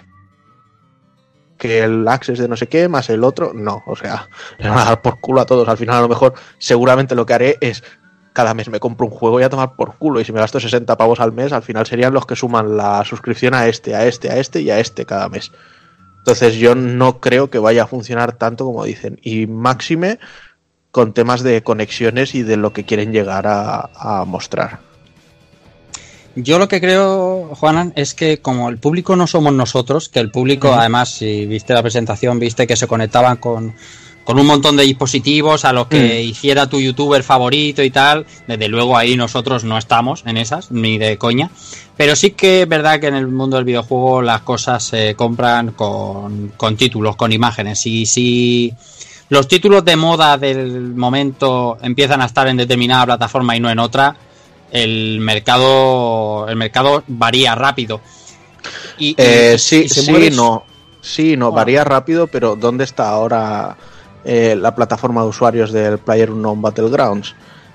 que 1.58 1.82
el 1.82 2.06
Access 2.06 2.38
de 2.38 2.48
no 2.48 2.56
sé 2.56 2.68
qué, 2.68 2.88
más 2.88 3.08
el 3.10 3.24
otro, 3.24 3.52
no, 3.54 3.82
o 3.86 3.96
sea, 3.96 4.28
le 4.58 4.68
van 4.68 4.78
a 4.80 4.84
dar 4.84 5.02
por 5.02 5.20
culo 5.20 5.40
a 5.40 5.46
todos. 5.46 5.68
Al 5.68 5.78
final, 5.78 5.96
a 5.96 6.00
lo 6.02 6.08
mejor, 6.08 6.34
seguramente 6.58 7.14
lo 7.14 7.26
que 7.26 7.34
haré 7.34 7.58
es 7.60 7.82
cada 8.36 8.52
mes 8.52 8.68
me 8.68 8.80
compro 8.80 9.06
un 9.06 9.12
juego 9.12 9.40
y 9.40 9.44
a 9.44 9.48
tomar 9.48 9.76
por 9.76 9.96
culo. 9.96 10.20
Y 10.20 10.24
si 10.26 10.30
me 10.30 10.40
gasto 10.40 10.60
60 10.60 10.94
pavos 10.98 11.20
al 11.20 11.32
mes, 11.32 11.54
al 11.54 11.62
final 11.62 11.86
serían 11.86 12.12
los 12.12 12.26
que 12.26 12.36
suman 12.36 12.76
la 12.76 13.02
suscripción 13.02 13.54
a 13.54 13.66
este, 13.66 13.94
a 13.94 14.04
este, 14.04 14.28
a 14.30 14.36
este 14.36 14.60
y 14.60 14.68
a 14.68 14.78
este 14.78 15.06
cada 15.06 15.30
mes. 15.30 15.52
Entonces 16.18 16.56
yo 16.56 16.74
no 16.74 17.18
creo 17.18 17.48
que 17.48 17.58
vaya 17.58 17.84
a 17.84 17.86
funcionar 17.86 18.34
tanto 18.36 18.66
como 18.66 18.84
dicen. 18.84 19.18
Y 19.22 19.46
máxime 19.46 20.18
con 20.90 21.14
temas 21.14 21.42
de 21.42 21.62
conexiones 21.62 22.34
y 22.34 22.42
de 22.42 22.58
lo 22.58 22.74
que 22.74 22.84
quieren 22.84 23.10
llegar 23.10 23.46
a, 23.46 23.88
a 23.94 24.26
mostrar. 24.26 24.80
Yo 26.34 26.58
lo 26.58 26.68
que 26.68 26.82
creo, 26.82 27.54
Juanan, 27.54 27.94
es 27.96 28.12
que 28.12 28.42
como 28.42 28.68
el 28.68 28.76
público 28.76 29.16
no 29.16 29.26
somos 29.26 29.54
nosotros, 29.54 30.10
que 30.10 30.20
el 30.20 30.30
público, 30.30 30.74
además, 30.74 31.08
si 31.08 31.46
viste 31.46 31.72
la 31.72 31.80
presentación, 31.80 32.38
viste 32.38 32.66
que 32.66 32.76
se 32.76 32.86
conectaban 32.86 33.38
con, 33.38 33.74
con 34.26 34.38
un 34.40 34.46
montón 34.46 34.76
de 34.76 34.82
dispositivos 34.82 35.64
a 35.64 35.72
los 35.72 35.86
que 35.86 36.20
hiciera 36.20 36.66
tu 36.68 36.80
youtuber 36.80 37.22
favorito 37.22 37.80
y 37.82 37.90
tal. 37.90 38.26
Desde 38.48 38.66
luego 38.68 38.98
ahí 38.98 39.16
nosotros 39.16 39.62
no 39.62 39.78
estamos 39.78 40.24
en 40.26 40.36
esas, 40.36 40.72
ni 40.72 40.98
de 40.98 41.16
coña. 41.16 41.48
Pero 41.96 42.16
sí 42.16 42.32
que 42.32 42.62
es 42.62 42.68
verdad 42.68 42.98
que 42.98 43.06
en 43.06 43.14
el 43.14 43.28
mundo 43.28 43.56
del 43.56 43.64
videojuego 43.64 44.20
las 44.22 44.40
cosas 44.42 44.82
se 44.82 45.14
compran 45.14 45.70
con, 45.70 46.52
con 46.56 46.76
títulos, 46.76 47.14
con 47.14 47.30
imágenes. 47.32 47.86
Y 47.86 48.04
si 48.04 48.74
los 49.28 49.46
títulos 49.46 49.84
de 49.84 49.94
moda 49.94 50.36
del 50.36 50.80
momento 50.94 51.78
empiezan 51.80 52.20
a 52.20 52.26
estar 52.26 52.48
en 52.48 52.56
determinada 52.56 53.06
plataforma 53.06 53.56
y 53.56 53.60
no 53.60 53.70
en 53.70 53.78
otra, 53.78 54.16
el 54.72 55.20
mercado 55.20 56.48
el 56.48 56.56
mercado 56.56 57.04
varía 57.06 57.54
rápido. 57.54 58.00
Y, 58.98 59.10
y- 59.10 59.14
Eh, 59.18 59.52
y 59.54 59.58
sí, 59.60 59.88
se 59.88 60.02
sí, 60.02 60.30
no. 60.34 60.64
Sí, 61.00 61.36
no, 61.36 61.52
varía 61.52 61.84
rápido, 61.84 62.26
pero 62.26 62.56
¿dónde 62.56 62.82
está 62.82 63.08
ahora 63.10 63.76
eh, 64.26 64.56
la 64.60 64.74
plataforma 64.74 65.22
de 65.22 65.28
usuarios 65.28 65.72
del 65.72 65.98
PlayerUnknown 65.98 66.60
Battlegrounds? 66.60 67.34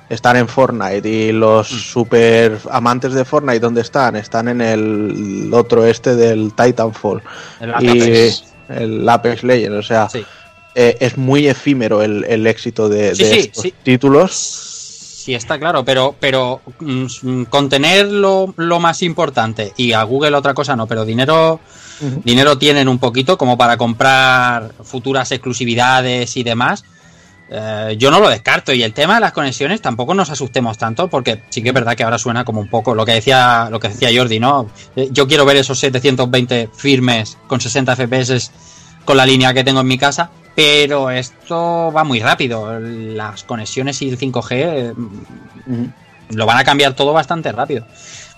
Están 0.10 0.36
en 0.36 0.48
Fortnite 0.50 1.08
y 1.08 1.32
los 1.32 1.72
Mm. 1.72 1.76
super 1.78 2.58
amantes 2.70 3.14
de 3.14 3.24
Fortnite, 3.24 3.62
¿dónde 3.62 3.80
están? 3.82 4.18
Están 4.18 4.50
en 4.50 4.60
el 4.60 5.50
otro 5.54 5.86
este 5.86 6.16
del 6.16 6.52
Titanfall 6.54 7.22
El 7.62 7.74
y 7.82 8.30
el 8.68 9.08
Apex 9.08 9.44
Legends, 9.44 9.78
o 9.78 9.84
sea, 9.84 10.10
Sí. 10.10 10.26
eh, 10.76 10.98
es 11.00 11.18
muy 11.18 11.48
efímero 11.48 12.02
el, 12.02 12.26
el 12.26 12.46
éxito 12.48 12.90
de, 12.90 13.16
Sí, 13.16 13.24
de 13.24 13.30
sí, 13.34 13.40
estos 13.40 13.66
títulos. 13.84 14.68
Sí, 15.22 15.36
está 15.36 15.60
claro, 15.60 15.86
pero, 15.86 16.16
pero 16.20 16.62
mm, 16.80 17.44
contener 17.44 18.08
lo, 18.08 18.56
lo 18.58 18.80
más 18.80 19.04
importante 19.04 19.72
y 19.78 19.94
a 19.94 20.02
Google 20.02 20.36
otra 20.36 20.56
cosa 20.56 20.76
no, 20.76 20.88
pero 20.88 21.06
dinero, 21.06 21.60
dinero 22.24 22.58
tienen 22.58 22.88
un 22.88 22.98
poquito 22.98 23.38
como 23.38 23.56
para 23.56 23.78
comprar 23.78 24.74
futuras 24.84 25.32
exclusividades 25.32 26.36
y 26.38 26.44
demás. 26.44 26.84
Eh, 27.52 27.98
yo 28.00 28.10
no 28.10 28.20
lo 28.20 28.30
descarto 28.30 28.74
y 28.74 28.82
el 28.82 28.94
tema 28.94 29.16
de 29.16 29.20
las 29.22 29.32
conexiones 29.32 29.80
tampoco 29.80 30.16
nos 30.16 30.32
asustemos 30.32 30.80
tanto 30.80 31.08
porque 31.08 31.44
sí 31.50 31.62
que 31.62 31.68
es 31.68 31.76
verdad 31.76 31.96
que 31.96 32.04
ahora 32.04 32.18
suena 32.18 32.44
como 32.44 32.60
un 32.60 32.70
poco 32.70 32.96
lo 32.96 33.06
que 33.06 33.12
decía 33.12 33.68
lo 33.70 33.80
que 33.80 33.90
decía 33.90 34.10
Jordi, 34.12 34.40
¿no? 34.40 34.72
Eh, 34.96 35.10
Yo 35.12 35.28
quiero 35.28 35.46
ver 35.46 35.58
esos 35.58 35.78
720 35.78 36.70
firmes 36.74 37.38
con 37.46 37.62
60 37.62 37.96
FPS 37.96 38.52
con 39.06 39.18
la 39.18 39.26
línea 39.26 39.54
que 39.54 39.64
tengo 39.64 39.82
en 39.82 39.88
mi 39.88 39.98
casa, 39.98 40.30
pero 40.56 41.10
esto 41.12 41.92
va 41.96 42.04
muy 42.04 42.20
rápido. 42.20 42.80
Las 42.80 43.44
conexiones 43.44 44.02
y 44.02 44.10
el 44.10 44.18
5G 44.18 44.46
eh, 44.52 44.94
lo 46.30 46.46
van 46.46 46.58
a 46.58 46.64
cambiar 46.64 46.94
todo 46.94 47.14
bastante 47.14 47.52
rápido. 47.52 47.86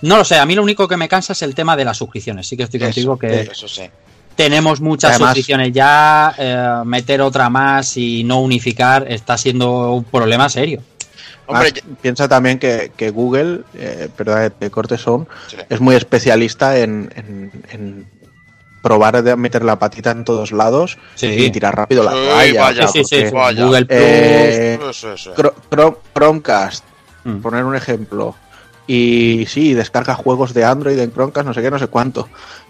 No 0.01 0.17
lo 0.17 0.25
sé, 0.25 0.37
a 0.37 0.45
mí 0.45 0.55
lo 0.55 0.63
único 0.63 0.87
que 0.87 0.97
me 0.97 1.07
cansa 1.07 1.33
es 1.33 1.41
el 1.41 1.55
tema 1.55 1.75
de 1.75 1.85
las 1.85 1.97
suscripciones. 1.97 2.47
Sí 2.47 2.57
que 2.57 2.63
estoy 2.63 2.79
contigo 2.79 3.17
que 3.17 3.41
Eso 3.41 3.67
sí. 3.67 3.83
tenemos 4.35 4.81
muchas 4.81 5.11
Además- 5.11 5.29
suscripciones 5.29 5.71
ya, 5.71 6.33
eh, 6.37 6.81
meter 6.85 7.21
otra 7.21 7.49
más 7.49 7.95
y 7.97 8.23
no 8.23 8.41
unificar 8.41 9.05
está 9.11 9.37
siendo 9.37 9.93
un 9.93 10.03
problema 10.03 10.49
serio. 10.49 10.81
Hombre, 11.45 11.73
piensa 12.01 12.27
también 12.29 12.57
que, 12.57 12.91
que 12.95 13.09
Google, 13.09 13.61
eh, 13.75 14.07
perdón, 14.15 14.53
de 14.59 14.71
corte 14.71 14.97
son, 14.97 15.27
Sí. 15.49 15.57
es 15.69 15.79
muy 15.81 15.95
especialista 15.95 16.77
en, 16.77 17.11
en- 17.15 17.51
en 17.69 18.07
probar 18.83 19.23
de 19.23 19.35
meter 19.37 19.63
la 19.63 19.79
patita 19.79 20.11
en 20.11 20.25
todos 20.25 20.51
lados 20.51 20.97
Sí. 21.15 21.27
y 21.27 21.49
tirar 21.49 21.75
rápido 21.75 22.03
la 22.03 22.11
Sí, 22.11 22.53
toalla. 22.53 22.87
sí, 22.89 23.03
sí. 23.03 23.23
Google 23.31 23.85
Plus. 23.85 23.97
eh, 23.97 24.79
Chromecast, 26.13 26.83
Mm. 27.23 27.37
poner 27.41 27.63
un 27.63 27.75
ejemplo. 27.75 28.35
Y 28.85 29.45
sí, 29.47 29.73
descarga 29.73 30.13
juegos 30.13 30.53
de 30.53 30.65
Android 30.65 30.99
en 30.99 31.11
Chromecast, 31.13 31.47
no 31.47 31.53
sé 31.53 31.61
qué, 31.61 31.71
no 31.71 31.79
sé 31.79 31.87
cuánto. 31.87 32.27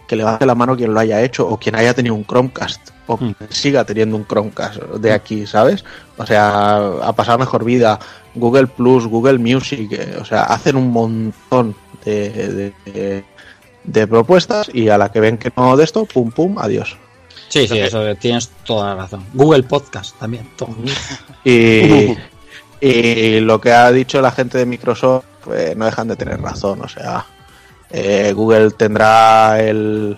Que 0.08 0.16
levante 0.16 0.46
la 0.46 0.54
mano 0.54 0.76
quien 0.78 0.94
lo 0.94 1.00
haya 1.00 1.22
hecho 1.24 1.48
o 1.48 1.58
quien 1.58 1.76
haya 1.76 1.94
tenido 1.96 2.14
un 2.14 2.24
Chromecast 2.26 2.90
o 3.08 3.16
Mm. 3.18 3.34
quien 3.34 3.52
siga 3.52 3.84
teniendo 3.84 4.16
un 4.16 4.28
Chromecast 4.28 4.76
de 4.78 5.12
aquí, 5.12 5.48
¿sabes? 5.48 5.84
O 6.18 6.26
sea, 6.26 6.76
a 7.02 7.14
pasar 7.14 7.40
mejor 7.40 7.64
vida. 7.66 7.98
Google 8.36 8.68
Plus, 8.68 9.08
Google 9.08 9.40
Music, 9.40 9.92
eh, 9.94 10.18
o 10.22 10.26
sea, 10.26 10.44
hacen 10.44 10.76
un 10.76 10.92
montón 10.92 11.76
de, 12.06 12.30
de- 12.30 12.74
de- 12.92 13.26
de 13.84 14.08
propuestas 14.08 14.70
y 14.74 14.90
a 14.90 14.98
la 14.98 15.12
que 15.12 15.20
ven 15.20 15.38
que 15.38 15.52
no 15.56 15.76
de 15.78 15.84
esto, 15.84 16.06
pum 16.06 16.32
pum, 16.32 16.58
adiós. 16.60 16.98
Sí, 17.50 17.68
sí, 17.68 17.78
eso 17.80 18.16
tienes 18.16 18.50
toda 18.66 18.96
la 18.96 19.02
razón. 19.04 19.26
Google 19.34 19.64
Podcast 19.64 20.18
también. 20.20 20.50
todo. 20.56 20.76
Y, 21.46 22.16
y 22.82 23.40
lo 23.40 23.60
que 23.62 23.72
ha 23.72 23.92
dicho 23.92 24.22
la 24.22 24.32
gente 24.32 24.58
de 24.58 24.66
Microsoft 24.66 25.26
pues, 25.44 25.76
no 25.78 25.86
dejan 25.86 26.08
de 26.08 26.16
tener 26.16 26.42
razón. 26.42 26.82
O 26.82 26.88
sea, 26.88 27.26
eh, 27.90 28.34
Google 28.36 28.72
tendrá 28.72 29.62
el, 29.62 30.18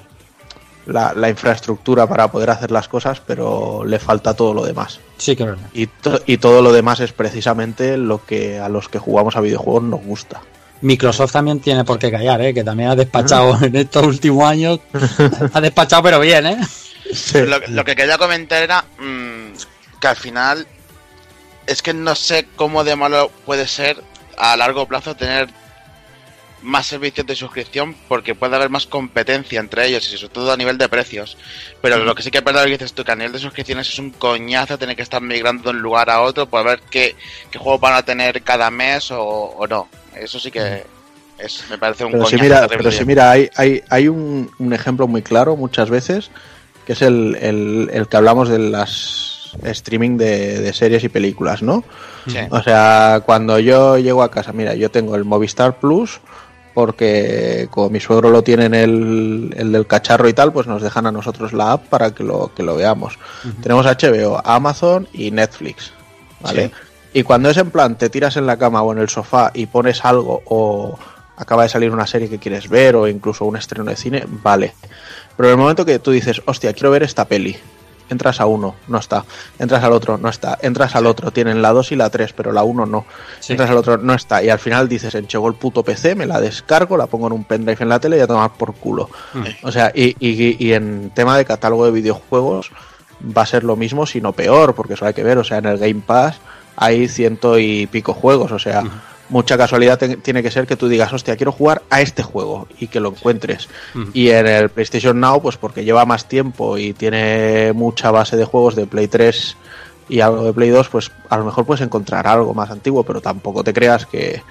la, 0.85 1.13
la 1.15 1.29
infraestructura 1.29 2.07
para 2.07 2.31
poder 2.31 2.49
hacer 2.49 2.71
las 2.71 2.87
cosas, 2.87 3.21
pero 3.25 3.83
le 3.85 3.99
falta 3.99 4.33
todo 4.33 4.53
lo 4.53 4.65
demás. 4.65 4.99
Sí, 5.17 5.35
verdad. 5.35 5.67
Y, 5.73 5.87
to- 5.87 6.21
y 6.25 6.37
todo 6.37 6.61
lo 6.61 6.71
demás 6.71 6.99
es 6.99 7.11
precisamente 7.13 7.97
lo 7.97 8.23
que 8.25 8.59
a 8.59 8.69
los 8.69 8.87
que 8.89 8.99
jugamos 8.99 9.35
a 9.35 9.41
videojuegos 9.41 9.83
nos 9.83 10.01
gusta. 10.03 10.41
Microsoft 10.85 11.31
también 11.31 11.59
tiene 11.59 11.83
por 11.83 11.97
qué 11.97 12.11
callar, 12.11 12.41
¿eh? 12.41 12.53
que 12.53 12.63
también 12.63 12.89
ha 12.89 12.95
despachado 12.95 13.57
en 13.63 13.75
estos 13.75 14.05
últimos 14.05 14.47
años. 14.47 14.79
ha 15.53 15.61
despachado, 15.61 16.03
pero 16.03 16.19
bien, 16.19 16.45
¿eh? 16.45 16.57
Lo, 17.33 17.59
lo 17.67 17.83
que 17.83 17.95
quería 17.95 18.17
comentar 18.17 18.63
era 18.63 18.83
mm, 18.99 19.53
que 19.99 20.07
al 20.07 20.15
final 20.15 20.67
es 21.67 21.81
que 21.81 21.93
no 21.93 22.15
sé 22.15 22.47
cómo 22.55 22.83
de 22.83 22.95
malo 22.95 23.31
puede 23.45 23.67
ser 23.67 24.01
a 24.37 24.55
largo 24.57 24.87
plazo 24.87 25.15
tener 25.15 25.49
más 26.61 26.87
servicios 26.87 27.25
de 27.25 27.35
suscripción 27.35 27.95
porque 28.07 28.35
puede 28.35 28.55
haber 28.55 28.69
más 28.69 28.87
competencia 28.87 29.59
entre 29.59 29.85
ellos 29.87 30.11
y 30.11 30.17
sobre 30.17 30.33
todo 30.33 30.51
a 30.51 30.57
nivel 30.57 30.77
de 30.77 30.89
precios. 30.89 31.37
Pero 31.81 31.97
lo 31.97 32.15
que 32.15 32.23
sí 32.23 32.31
que 32.31 32.39
es 32.39 32.43
verdad 32.43 32.65
que 32.65 32.71
dices 32.71 32.93
tú, 32.93 33.03
que 33.03 33.11
a 33.11 33.15
nivel 33.15 33.31
de 33.31 33.39
suscripciones 33.39 33.87
es 33.87 33.99
un 33.99 34.11
coñazo 34.11 34.77
tener 34.77 34.95
que 34.95 35.03
estar 35.03 35.21
migrando 35.21 35.63
de 35.63 35.69
un 35.77 35.81
lugar 35.81 36.09
a 36.09 36.21
otro 36.21 36.47
por 36.47 36.65
ver 36.65 36.81
qué, 36.89 37.15
qué 37.51 37.59
juegos 37.59 37.81
van 37.81 37.93
a 37.93 38.03
tener 38.03 38.41
cada 38.43 38.69
mes 38.71 39.11
o, 39.11 39.21
o 39.21 39.67
no. 39.67 39.87
Eso 40.19 40.39
sí 40.39 40.51
que 40.51 40.83
es, 41.37 41.63
me 41.69 41.77
parece 41.77 42.05
un 42.05 42.11
Pero 42.11 42.23
coñazo 42.23 42.37
si 42.37 42.43
mira, 42.43 42.61
terrible. 42.67 42.77
pero 42.77 42.91
si 42.91 43.05
mira 43.05 43.31
hay, 43.31 43.49
hay, 43.55 43.83
hay 43.89 44.07
un, 44.07 44.49
un 44.57 44.73
ejemplo 44.73 45.07
muy 45.07 45.21
claro 45.21 45.55
muchas 45.55 45.89
veces, 45.89 46.31
que 46.85 46.93
es 46.93 47.01
el, 47.01 47.35
el, 47.41 47.89
el 47.93 48.07
que 48.07 48.17
hablamos 48.17 48.49
de 48.49 48.59
las 48.59 49.51
streaming 49.63 50.17
de, 50.17 50.59
de 50.59 50.73
series 50.73 51.03
y 51.03 51.09
películas, 51.09 51.61
¿no? 51.61 51.83
Sí. 52.27 52.37
O 52.49 52.61
sea, 52.61 53.21
cuando 53.25 53.59
yo 53.59 53.97
llego 53.97 54.23
a 54.23 54.31
casa, 54.31 54.51
mira, 54.51 54.73
yo 54.75 54.91
tengo 54.91 55.15
el 55.15 55.23
Movistar 55.23 55.79
Plus 55.79 56.19
porque 56.73 57.69
como 57.71 57.89
mi 57.89 58.01
suegro 58.01 58.29
lo 58.29 58.43
tiene 58.43 58.65
en 58.65 58.73
el, 58.73 59.53
el 59.55 59.71
del 59.71 59.87
cacharro 59.87 60.27
y 60.27 60.33
tal, 60.33 60.51
pues 60.51 60.67
nos 60.67 60.81
dejan 60.81 61.07
a 61.07 61.11
nosotros 61.11 61.53
la 61.53 61.71
app 61.71 61.85
para 61.85 62.13
que 62.13 62.23
lo, 62.23 62.51
que 62.53 62.63
lo 62.63 62.75
veamos. 62.75 63.17
Tenemos 63.63 63.85
HBO, 63.85 64.41
Amazon 64.45 65.07
y 65.13 65.31
Netflix, 65.31 65.93
¿vale? 66.41 66.71
Y 67.15 67.23
cuando 67.23 67.49
es 67.49 67.55
en 67.57 67.71
plan, 67.71 67.97
te 67.97 68.09
tiras 68.09 68.35
en 68.37 68.45
la 68.45 68.57
cama 68.57 68.81
o 68.83 68.91
en 68.91 68.99
el 68.99 69.07
sofá 69.09 69.51
y 69.53 69.67
pones 69.67 70.03
algo 70.03 70.41
o 70.45 70.99
acaba 71.37 71.63
de 71.63 71.69
salir 71.69 71.91
una 71.91 72.05
serie 72.05 72.29
que 72.29 72.39
quieres 72.39 72.67
ver 72.69 72.95
o 72.95 73.07
incluso 73.07 73.45
un 73.45 73.55
estreno 73.55 73.89
de 73.89 73.95
cine, 73.95 74.25
vale. 74.27 74.73
Pero 75.37 75.47
en 75.49 75.53
el 75.53 75.57
momento 75.59 75.85
que 75.85 75.99
tú 75.99 76.11
dices, 76.11 76.41
hostia, 76.45 76.73
quiero 76.73 76.91
ver 76.91 77.03
esta 77.03 77.25
peli, 77.25 77.55
entras 78.09 78.39
a 78.41 78.45
uno, 78.45 78.75
no 78.89 78.97
está. 78.99 79.23
Entras 79.59 79.81
al 79.83 79.93
otro, 79.93 80.17
no 80.17 80.27
está. 80.29 80.57
Entras 80.61 80.93
al 80.95 81.05
otro, 81.05 81.31
tienen 81.31 81.61
la 81.61 81.71
2 81.71 81.93
y 81.93 81.95
la 81.95 82.09
3, 82.09 82.33
pero 82.33 82.51
la 82.51 82.63
1 82.63 82.85
no. 82.85 83.05
Sí. 83.39 83.53
Entras 83.53 83.69
al 83.69 83.77
otro, 83.77 83.97
no 83.97 84.13
está. 84.13 84.43
Y 84.43 84.49
al 84.49 84.59
final 84.59 84.87
dices, 84.89 85.15
enchego 85.15 85.47
el 85.47 85.55
puto 85.55 85.83
PC, 85.83 86.15
me 86.15 86.25
la 86.25 86.39
descargo, 86.41 86.97
la 86.97 87.07
pongo 87.07 87.27
en 87.27 87.33
un 87.33 87.43
pendrive 87.45 87.81
en 87.81 87.89
la 87.89 87.99
tele 87.99 88.17
y 88.17 88.21
a 88.21 88.27
tomar 88.27 88.51
por 88.53 88.73
culo. 88.75 89.09
O 89.63 89.71
sea, 89.71 89.91
y, 89.95 90.15
y- 90.19 90.57
y 90.65 90.73
en 90.73 91.11
tema 91.15 91.37
de 91.37 91.45
catálogo 91.45 91.85
de 91.85 91.91
videojuegos 91.91 92.71
va 93.35 93.41
a 93.43 93.45
ser 93.45 93.63
lo 93.63 93.75
mismo, 93.77 94.05
si 94.05 94.19
no 94.21 94.33
peor, 94.33 94.75
porque 94.75 94.93
eso 94.95 95.05
hay 95.05 95.13
que 95.13 95.23
ver. 95.23 95.37
O 95.37 95.43
sea, 95.45 95.57
en 95.59 95.65
el 95.65 95.77
Game 95.77 96.01
Pass 96.05 96.35
hay 96.75 97.07
ciento 97.07 97.57
y 97.59 97.87
pico 97.87 98.13
juegos. 98.13 98.51
O 98.51 98.59
sea, 98.59 98.83
mucha 99.29 99.57
casualidad 99.57 99.99
tiene 100.21 100.43
que 100.43 100.51
ser 100.51 100.67
que 100.67 100.75
tú 100.75 100.87
digas, 100.87 101.11
hostia, 101.13 101.35
quiero 101.35 101.51
jugar 101.51 101.81
a 101.89 102.01
este 102.01 102.23
juego 102.23 102.67
y 102.79 102.87
que 102.87 102.99
lo 102.99 103.09
encuentres. 103.09 103.69
Y 104.13 104.29
en 104.29 104.47
el 104.47 104.69
PlayStation 104.69 105.19
Now, 105.19 105.41
pues 105.41 105.57
porque 105.57 105.83
lleva 105.83 106.05
más 106.05 106.27
tiempo 106.27 106.77
y 106.77 106.93
tiene 106.93 107.73
mucha 107.73 108.11
base 108.11 108.37
de 108.37 108.45
juegos 108.45 108.75
de 108.75 108.85
Play 108.85 109.07
3 109.07 109.57
y 110.09 110.19
algo 110.19 110.43
de 110.43 110.53
Play 110.53 110.69
2, 110.69 110.89
pues 110.89 111.11
a 111.29 111.37
lo 111.37 111.45
mejor 111.45 111.65
puedes 111.65 111.81
encontrar 111.81 112.27
algo 112.27 112.53
más 112.53 112.69
antiguo, 112.69 113.03
pero 113.03 113.21
tampoco 113.21 113.63
te 113.63 113.73
creas 113.73 114.05
que, 114.05 114.43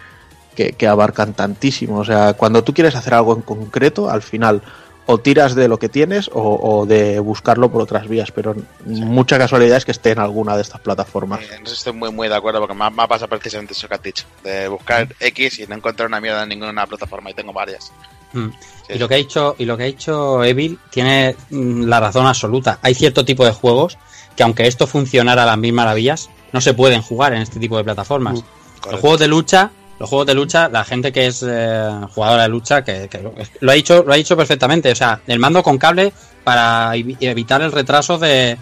que, 0.56 0.72
que 0.72 0.86
abarcan 0.86 1.34
tantísimo. 1.34 1.98
O 1.98 2.04
sea, 2.04 2.34
cuando 2.34 2.64
tú 2.64 2.74
quieres 2.74 2.96
hacer 2.96 3.14
algo 3.14 3.34
en 3.34 3.42
concreto, 3.42 4.10
al 4.10 4.22
final 4.22 4.62
o 5.06 5.18
tiras 5.18 5.54
de 5.54 5.68
lo 5.68 5.78
que 5.78 5.88
tienes 5.90 6.28
o, 6.32 6.58
o 6.62 6.86
de 6.86 7.18
buscarlo 7.20 7.70
por 7.70 7.82
otras 7.82 8.08
vías, 8.08 8.30
pero 8.32 8.54
mucha 8.86 9.36
casualidad 9.38 9.76
es 9.76 9.84
que 9.84 9.90
esté 9.92 10.12
en 10.12 10.18
alguna 10.18 10.56
de 10.56 10.62
estas 10.62 10.80
plataformas. 10.80 11.40
Eh, 11.42 11.56
En 11.58 11.64
eso 11.66 11.74
estoy 11.74 11.92
muy, 11.92 12.10
muy 12.10 12.28
de 12.28 12.34
acuerdo 12.36 12.60
porque 12.60 12.74
me, 12.74 12.84
ha- 12.84 12.90
pasado 13.08 13.28
precisamente 13.28 13.74
eso 13.74 13.86
que 13.88 13.94
has 13.94 14.02
dicho. 14.02 14.24
De 14.42 14.66
buscar 14.68 15.14
X 15.20 15.58
y 15.58 15.66
no 15.66 15.74
encontrar 15.74 16.08
una 16.08 16.20
mierda 16.20 16.42
en 16.44 16.48
ninguna 16.48 16.86
plataforma 16.86 17.30
y 17.30 17.34
tengo 17.34 17.52
varias. 17.52 17.92
Mm. 18.32 18.48
Sí, 18.86 18.94
Y 18.94 18.98
lo 18.98 19.06
que 19.08 19.14
ha 19.14 19.18
dicho, 19.18 19.54
y 19.58 19.64
lo 19.66 19.76
que 19.76 19.82
ha 19.82 19.86
dicho 19.86 20.42
Evil 20.42 20.78
tiene 20.90 21.36
mm, 21.50 21.82
la 21.84 22.00
razón 22.00 22.26
absoluta. 22.26 22.78
Hay 22.82 22.94
cierto 22.94 23.24
tipo 23.24 23.44
de 23.44 23.52
juegos 23.52 23.98
que 24.36 24.42
aunque 24.42 24.66
esto 24.66 24.86
funcionara 24.86 25.42
a 25.42 25.46
las 25.46 25.58
mil 25.58 25.72
maravillas, 25.74 26.30
no 26.52 26.60
se 26.60 26.72
pueden 26.74 27.02
jugar 27.02 27.34
en 27.34 27.42
este 27.42 27.60
tipo 27.60 27.76
de 27.76 27.84
plataformas. 27.84 28.34
Los 28.34 28.44
correcto. 28.80 29.00
juegos 29.02 29.20
de 29.20 29.28
lucha, 29.28 29.70
los 30.04 30.10
juegos 30.10 30.26
de 30.26 30.34
lucha, 30.34 30.68
la 30.68 30.84
gente 30.84 31.10
que 31.12 31.26
es 31.26 31.42
eh, 31.46 31.90
jugadora 32.14 32.42
de 32.42 32.48
lucha, 32.50 32.84
que, 32.84 33.08
que 33.08 33.20
lo, 33.60 33.70
ha 33.70 33.74
dicho, 33.74 34.04
lo 34.06 34.12
ha 34.12 34.16
dicho 34.16 34.36
perfectamente. 34.36 34.92
O 34.92 34.94
sea, 34.94 35.20
el 35.26 35.38
mando 35.38 35.62
con 35.62 35.78
cable 35.78 36.12
para 36.44 36.94
evi- 36.94 37.16
evitar 37.20 37.62
el 37.62 37.72
retraso 37.72 38.18
de, 38.18 38.58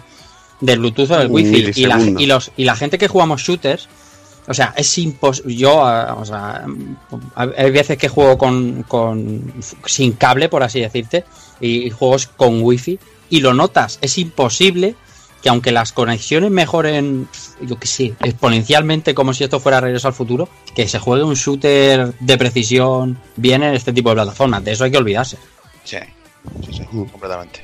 del 0.61 0.79
Bluetooth 0.79 1.11
o 1.11 1.17
del 1.17 1.27
Wi-Fi. 1.29 1.71
Y 1.75 1.85
la, 1.85 1.99
y, 1.99 2.25
los, 2.25 2.51
y 2.55 2.63
la 2.63 2.75
gente 2.77 2.97
que 2.97 3.09
jugamos 3.09 3.41
shooters, 3.41 3.89
o 4.47 4.53
sea, 4.53 4.73
es 4.77 4.97
imposible. 4.97 5.55
Yo, 5.55 5.85
ah, 5.85 6.15
o 6.17 6.25
sea, 6.25 6.65
hay 7.35 7.71
veces 7.71 7.97
que 7.97 8.07
juego 8.07 8.37
con, 8.37 8.83
con 8.83 9.53
sin 9.85 10.13
cable, 10.13 10.47
por 10.49 10.63
así 10.63 10.79
decirte, 10.79 11.25
y 11.59 11.89
juegos 11.89 12.27
con 12.27 12.61
wifi, 12.61 12.97
y 13.29 13.41
lo 13.41 13.53
notas. 13.53 13.99
Es 14.01 14.17
imposible 14.17 14.95
que 15.43 15.49
aunque 15.49 15.71
las 15.73 15.91
conexiones 15.91 16.49
mejoren, 16.51 17.27
yo 17.61 17.77
que 17.77 17.85
sé, 17.85 18.13
exponencialmente 18.23 19.13
como 19.13 19.33
si 19.33 19.43
esto 19.43 19.59
fuera 19.59 19.81
regreso 19.81 20.07
al 20.07 20.13
futuro, 20.13 20.47
que 20.73 20.87
se 20.87 20.99
juegue 20.99 21.23
un 21.25 21.33
shooter 21.35 22.13
de 22.19 22.37
precisión 22.37 23.19
bien 23.35 23.61
en 23.61 23.73
este 23.75 23.91
tipo 23.91 24.09
de 24.09 24.15
plataformas. 24.15 24.63
De 24.63 24.71
eso 24.71 24.85
hay 24.85 24.91
que 24.91 24.97
olvidarse. 24.97 25.37
Sí, 25.83 25.97
sí, 26.65 26.73
sí, 26.73 26.83
Mm. 26.91 27.03
completamente. 27.05 27.59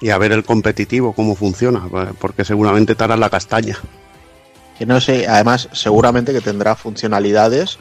Y 0.00 0.10
a 0.10 0.18
ver 0.18 0.32
el 0.32 0.44
competitivo, 0.44 1.12
cómo 1.14 1.34
funciona, 1.34 1.82
porque 2.20 2.44
seguramente 2.44 2.94
te 2.94 3.02
harás 3.04 3.18
la 3.18 3.30
castaña. 3.30 3.78
Que 4.78 4.86
no 4.86 5.00
sé, 5.00 5.26
además 5.26 5.68
seguramente 5.72 6.32
que 6.32 6.40
tendrá 6.40 6.76
funcionalidades 6.76 7.78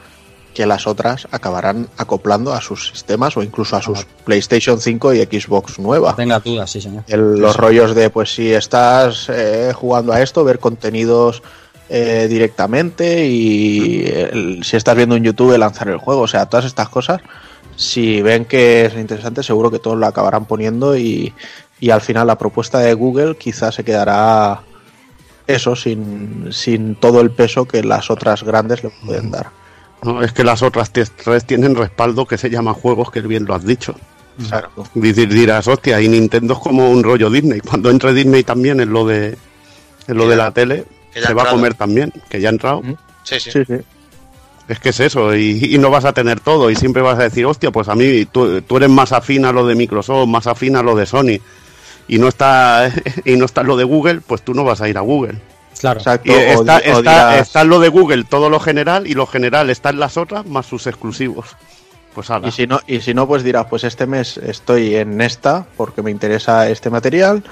que 0.58 0.66
las 0.66 0.88
otras 0.88 1.28
acabarán 1.30 1.88
acoplando 1.98 2.52
a 2.52 2.62
sus 2.62 2.88
sistemas 2.90 3.38
o 3.38 3.44
incluso 3.44 3.76
a 3.76 3.82
sus 3.84 4.06
PlayStation 4.26 4.82
5 4.82 5.14
y 5.14 5.20
Xbox 5.22 5.78
nueva. 5.78 6.16
Tenga 6.16 6.40
dudas, 6.40 6.72
sí, 6.72 6.82
señor. 6.82 7.04
El- 7.08 7.36
los 7.40 7.56
rollos 7.56 7.94
de, 7.94 8.10
pues 8.10 8.34
si 8.34 8.52
estás 8.52 9.30
eh, 9.30 9.72
jugando 9.76 10.14
a 10.14 10.22
esto, 10.24 10.44
ver 10.44 10.58
contenidos 10.58 11.44
eh, 11.90 12.26
directamente 12.28 13.28
y 13.28 14.04
el- 14.08 14.64
si 14.64 14.78
estás 14.78 14.96
viendo 14.96 15.14
un 15.14 15.24
YouTube, 15.24 15.56
lanzar 15.60 15.90
el 15.90 15.98
juego. 15.98 16.22
O 16.22 16.28
sea, 16.28 16.48
todas 16.48 16.66
estas 16.66 16.90
cosas, 16.90 17.22
si 17.76 18.24
ven 18.24 18.46
que 18.46 18.86
es 18.86 18.96
interesante, 18.96 19.44
seguro 19.44 19.70
que 19.70 19.78
todos 19.78 19.96
lo 19.96 20.08
acabarán 20.08 20.46
poniendo 20.46 20.98
y, 20.98 21.36
y 21.80 21.92
al 21.92 22.02
final 22.02 22.26
la 22.26 22.40
propuesta 22.40 22.80
de 22.80 22.96
Google 22.96 23.36
quizás 23.38 23.76
se 23.76 23.84
quedará 23.84 24.62
eso, 25.46 25.76
sin, 25.76 26.48
sin 26.52 26.96
todo 26.96 27.22
el 27.22 27.30
peso 27.30 27.66
que 27.66 27.84
las 27.84 28.10
otras 28.10 28.42
grandes 28.42 28.84
le 28.84 28.90
pueden 29.06 29.30
dar. 29.30 29.52
No, 30.04 30.22
es 30.22 30.32
que 30.32 30.44
las 30.44 30.62
otras 30.62 30.92
tres 30.92 31.12
tienen 31.46 31.76
respaldo 31.76 32.26
que 32.26 32.38
se 32.38 32.50
llama 32.50 32.74
juegos, 32.74 33.10
que 33.12 33.22
bien 33.22 33.46
lo 33.46 33.56
has 33.56 33.66
dicho. 33.66 33.96
Dir- 34.94 35.28
Dirás, 35.28 35.68
hostia, 35.68 36.00
y 36.00 36.08
Nintendo 36.08 36.54
es 36.54 36.60
como 36.60 36.90
un 36.92 37.04
rollo 37.04 37.30
Disney. 37.30 37.60
Cuando 37.60 37.90
entre 37.90 38.14
Disney 38.14 38.44
también 38.44 38.80
en 38.80 38.92
lo 38.92 39.06
de 39.06 39.36
en 40.08 40.16
lo 40.18 40.24
Que 40.24 40.30
de 40.30 40.38
ya- 40.38 40.44
la 40.44 40.52
tele, 40.52 40.86
se 41.28 41.34
va 41.34 41.42
a 41.42 41.46
comer 41.56 41.74
también, 41.74 42.14
que 42.30 42.40
ya 42.40 42.50
ha 42.50 42.52
entrado. 42.52 42.78
Ujú. 42.80 42.96
Sí, 43.24 43.40
sí. 43.40 43.52
Sí, 43.52 43.66
sí. 43.66 43.74
Es 44.70 44.80
que 44.80 44.90
es 44.90 45.00
eso, 45.00 45.34
y, 45.36 45.74
y 45.74 45.78
no 45.78 45.90
vas 45.90 46.06
a 46.06 46.14
tener 46.14 46.40
todo, 46.42 46.70
y 46.70 46.76
siempre 46.76 47.02
vas 47.02 47.18
a 47.20 47.24
decir, 47.24 47.46
hostia, 47.46 47.72
pues 47.72 47.88
a 47.88 47.96
mí 47.96 48.26
tú, 48.26 48.62
tú 48.62 48.78
eres 48.78 48.90
más 48.90 49.14
afín 49.14 49.46
a 49.46 49.52
lo 49.54 49.66
de 49.66 49.76
Microsoft, 49.76 50.28
más 50.28 50.46
afín 50.46 50.76
a 50.76 50.84
lo 50.84 50.94
de 50.96 51.06
Sony, 51.06 51.40
y 52.10 52.20
no 52.20 52.28
está 52.28 52.92
y 53.26 53.36
no 53.38 53.46
está 53.46 53.64
lo 53.64 53.76
de 53.78 53.86
Google, 53.86 54.22
pues 54.22 54.42
tú 54.44 54.54
no 54.54 54.64
vas 54.64 54.82
a 54.82 54.88
ir 54.90 54.98
a 54.98 55.02
Google. 55.02 55.40
Claro. 55.80 56.00
Exacto. 56.00 56.32
Y 56.32 56.34
o 56.34 56.38
está, 56.62 56.78
o 56.78 56.80
está, 56.80 57.00
dirás- 57.02 57.42
está 57.42 57.64
lo 57.64 57.80
de 57.80 57.90
Google, 57.90 58.24
todo 58.24 58.50
lo 58.50 58.60
general, 58.60 59.08
y 59.08 59.14
lo 59.14 59.28
general 59.28 59.70
está 59.70 59.90
en 59.90 60.00
las 60.00 60.18
otras, 60.18 60.46
más 60.46 60.66
sus 60.66 60.88
exclusivos. 60.88 61.56
Pues 62.16 62.30
ala. 62.32 62.48
Y 62.48 62.52
si 62.52 62.66
no, 62.66 62.80
y 62.88 63.00
si 63.02 63.14
no, 63.14 63.28
pues 63.28 63.44
dirás, 63.44 63.68
pues 63.70 63.84
este 63.84 64.08
mes 64.08 64.38
estoy 64.38 64.96
en 64.96 65.22
esta 65.22 65.66
porque 65.78 66.02
me 66.02 66.10
interesa 66.12 66.68
este 66.70 66.90
material. 66.90 67.44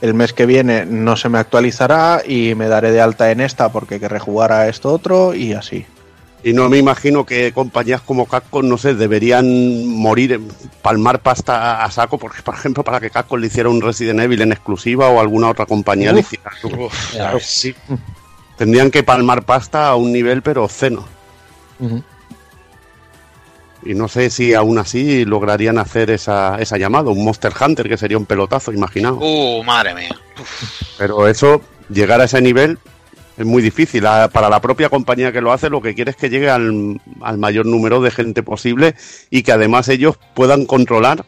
El 0.00 0.14
mes 0.14 0.32
que 0.32 0.46
viene 0.46 0.84
no 0.86 1.16
se 1.16 1.28
me 1.28 1.38
actualizará 1.38 2.22
y 2.26 2.54
me 2.54 2.66
daré 2.68 2.90
de 2.92 3.00
alta 3.00 3.30
en 3.30 3.40
esta 3.40 3.70
porque 3.70 4.00
querré 4.00 4.18
jugar 4.18 4.52
a 4.52 4.68
esto 4.68 4.92
otro 4.92 5.34
y 5.34 5.52
así. 5.52 5.86
Y 6.44 6.52
no 6.52 6.68
me 6.68 6.78
imagino 6.78 7.24
que 7.24 7.52
compañías 7.52 8.00
como 8.00 8.26
Capcom, 8.26 8.66
no 8.68 8.76
sé, 8.76 8.94
deberían 8.94 9.86
morir, 9.86 10.40
palmar 10.82 11.20
pasta 11.20 11.84
a 11.84 11.90
saco, 11.90 12.18
porque 12.18 12.42
por 12.42 12.54
ejemplo, 12.54 12.82
para 12.82 12.98
que 12.98 13.10
Capcom 13.10 13.38
le 13.40 13.46
hiciera 13.46 13.68
un 13.68 13.80
Resident 13.80 14.18
Evil 14.20 14.42
en 14.42 14.50
exclusiva 14.52 15.08
o 15.08 15.20
alguna 15.20 15.48
otra 15.50 15.66
compañía 15.66 16.12
le 16.12 16.20
hiciera. 16.20 16.50
Uf, 16.64 17.14
Ya. 17.14 17.38
sí. 17.38 17.74
Tendrían 18.56 18.90
que 18.90 19.02
palmar 19.04 19.44
pasta 19.44 19.88
a 19.88 19.94
un 19.96 20.12
nivel 20.12 20.42
pero 20.42 20.64
obsceno. 20.64 21.04
Y 23.84 23.94
no 23.94 24.06
sé 24.08 24.30
si 24.30 24.54
aún 24.54 24.78
así 24.78 25.24
lograrían 25.24 25.78
hacer 25.78 26.10
esa, 26.10 26.56
esa 26.60 26.76
llamada, 26.76 27.10
un 27.10 27.24
Monster 27.24 27.52
Hunter, 27.60 27.88
que 27.88 27.96
sería 27.96 28.16
un 28.18 28.26
pelotazo, 28.26 28.72
imaginaos. 28.72 29.18
Uh, 29.20 29.62
madre 29.64 29.94
mía. 29.94 30.16
Pero 30.98 31.26
eso, 31.26 31.62
llegar 31.88 32.20
a 32.20 32.24
ese 32.24 32.40
nivel 32.40 32.78
es 33.36 33.46
muy 33.46 33.62
difícil. 33.62 34.02
La- 34.04 34.28
para 34.28 34.48
la 34.48 34.60
propia 34.60 34.88
compañía 34.88 35.32
que 35.32 35.40
lo 35.40 35.52
hace, 35.52 35.70
lo 35.70 35.80
que 35.80 35.94
quiere 35.94 36.10
es 36.10 36.16
que 36.16 36.30
llegue 36.30 36.50
al, 36.50 37.00
al 37.20 37.38
mayor 37.38 37.66
número 37.66 38.00
de 38.00 38.10
gente 38.10 38.42
posible 38.42 38.94
y 39.30 39.42
que 39.42 39.52
además 39.52 39.88
ellos 39.88 40.16
puedan 40.34 40.66
controlar 40.66 41.24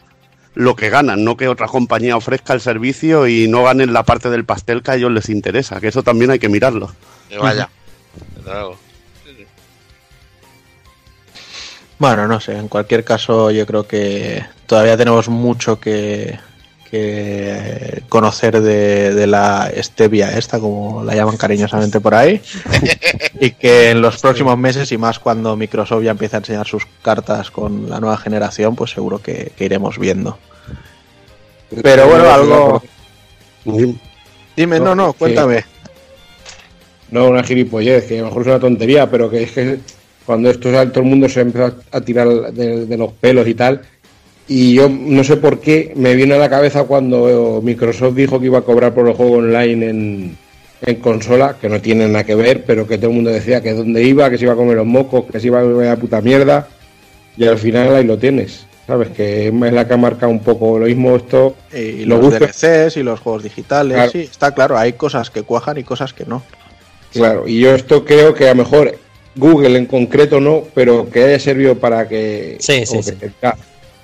lo 0.55 0.77
que 0.77 0.89
ganan, 0.89 1.25
no 1.25 1.37
que 1.37 1.49
otra 1.49 1.67
compañía 1.67 2.17
ofrezca 2.17 2.53
el 2.53 2.61
servicio 2.61 3.27
y 3.27 3.49
no 3.49 3.65
ganen 3.65 3.93
la 3.93 4.05
parte 4.05 4.31
del 4.31 4.45
pastel 4.45 4.83
que 4.83 4.93
a 4.93 4.95
ellos 4.95 5.11
les 5.11 5.29
interesa, 5.29 5.81
que 5.81 5.89
eso 5.89 6.03
también 6.05 6.31
hay 6.31 6.39
que 6.39 6.49
mirarlo. 6.49 6.93
Que 7.29 7.39
vaya. 7.39 7.69
Bueno, 11.99 12.27
no 12.29 12.41
sé, 12.41 12.57
en 12.57 12.69
cualquier 12.69 13.05
caso 13.05 13.51
yo 13.51 13.67
creo 13.67 13.87
que 13.87 14.45
todavía 14.67 14.97
tenemos 14.97 15.29
mucho 15.29 15.79
que, 15.81 16.39
que 16.95 18.03
conocer 18.09 18.61
de, 18.61 19.13
de 19.13 19.27
la 19.27 19.69
stevia 19.79 20.39
esta, 20.39 20.61
como 20.61 21.03
la 21.03 21.17
llaman 21.17 21.37
cariñosamente 21.37 21.99
por 21.99 22.15
ahí, 22.15 22.41
y 23.41 23.51
que 23.51 23.91
en 23.91 24.01
los 24.01 24.21
próximos 24.21 24.57
meses 24.57 24.93
y 24.93 24.99
más 24.99 25.19
cuando 25.19 25.57
Microsoft 25.57 26.05
ya 26.05 26.13
empiece 26.13 26.37
a 26.37 26.39
enseñar 26.39 26.69
sus 26.69 26.87
cartas 27.03 27.51
con 27.51 27.91
la 27.91 27.99
nueva 27.99 28.17
generación, 28.17 28.77
pues 28.77 28.93
seguro 28.93 29.21
que, 29.21 29.51
que 29.57 29.65
iremos 29.65 29.99
viendo. 29.99 30.39
Pero 31.83 32.07
bueno, 32.07 32.31
algo... 32.33 32.83
Dime, 34.57 34.79
no, 34.79 34.95
no, 34.95 35.15
cuéntame. 35.15 35.65
No, 37.11 37.27
una 37.27 37.43
gilipollez, 37.43 38.07
que 38.07 38.19
a 38.19 38.23
lo 38.23 38.29
mejor 38.29 38.43
es 38.43 38.49
una 38.49 38.61
tontería, 38.61 39.11
pero 39.11 39.29
que 39.29 39.43
es 39.43 39.51
que 39.51 39.81
cuando 40.25 40.49
esto 40.49 40.71
todo 40.71 41.01
el 41.01 41.07
mundo 41.07 41.29
se 41.29 41.41
empezó 41.41 41.75
a 41.91 42.01
tirar 42.01 42.53
de, 42.53 42.87
de 42.87 42.97
los 42.97 43.13
pelos 43.15 43.49
y 43.49 43.55
tal, 43.55 43.83
Y 44.47 44.75
yo 44.75 44.89
no 44.91 45.25
sé 45.25 45.37
por 45.37 45.61
qué 45.61 45.93
me 45.97 46.15
viene 46.15 46.35
a 46.35 46.39
la 46.39 46.51
cabeza 46.51 46.85
cuando 46.85 47.61
Microsoft 47.63 48.15
dijo 48.15 48.39
que 48.39 48.47
iba 48.47 48.59
a 48.59 48.63
cobrar 48.63 48.93
por 48.93 49.09
el 49.09 49.15
juego 49.15 49.37
online 49.39 49.89
en, 49.89 50.37
en 50.83 50.97
consola, 50.97 51.57
que 51.59 51.69
no 51.71 51.81
tiene 51.81 52.07
nada 52.09 52.25
que 52.25 52.35
ver, 52.35 52.65
pero 52.65 52.87
que 52.87 52.99
todo 52.99 53.09
el 53.09 53.17
mundo 53.17 53.31
decía 53.31 53.63
que 53.63 53.73
dónde 53.73 54.03
iba, 54.03 54.29
que 54.29 54.37
se 54.37 54.45
iba 54.45 54.53
a 54.53 54.57
comer 54.57 54.77
los 54.77 54.87
mocos, 54.87 55.25
que 55.33 55.41
se 55.41 55.47
iba 55.47 55.61
a 55.61 55.63
comer 55.63 55.87
la 55.87 55.97
puta 55.97 56.21
mierda. 56.21 56.69
Y 57.37 57.47
al 57.47 57.59
final 57.59 57.95
ahí 57.95 58.05
lo 58.05 58.19
tienes. 58.19 58.67
¿Sabes? 58.87 59.09
Que 59.17 59.49
es 59.49 59.55
la 59.73 59.89
que 59.89 59.95
ha 59.95 59.97
marcado 59.97 60.31
un 60.31 60.41
poco 60.41 60.79
lo 60.79 60.85
mismo 60.85 61.17
esto. 61.17 61.57
Y 61.73 62.05
Lo 62.05 62.19
los 62.19 62.27
gusta- 62.39 62.47
DLCs 62.47 62.99
y 62.99 63.03
los 63.03 63.19
juegos 63.19 63.43
digitales, 63.45 63.95
Claro. 63.97 64.11
sí, 64.11 64.19
está 64.31 64.53
claro, 64.55 64.77
hay 64.77 64.93
cosas 64.93 65.31
que 65.31 65.43
cuajan 65.43 65.79
y 65.79 65.85
cosas 65.85 66.13
que 66.13 66.27
no. 66.27 66.43
Claro, 67.15 67.49
y 67.49 67.61
yo 67.61 67.75
esto 67.75 68.05
creo 68.05 68.35
que 68.35 68.45
a 68.47 68.51
lo 68.55 68.57
mejor 68.57 68.95
Google 69.37 69.79
en 69.79 69.87
concreto 69.87 70.39
no, 70.39 70.65
pero 70.75 71.09
que 71.09 71.25
haya 71.25 71.39
servido 71.39 71.77
para 71.77 72.07
que, 72.07 72.59
Sí, 72.61 72.85
sí, 72.85 72.97
o 72.99 72.99
que 72.99 73.03
sí. 73.05 73.15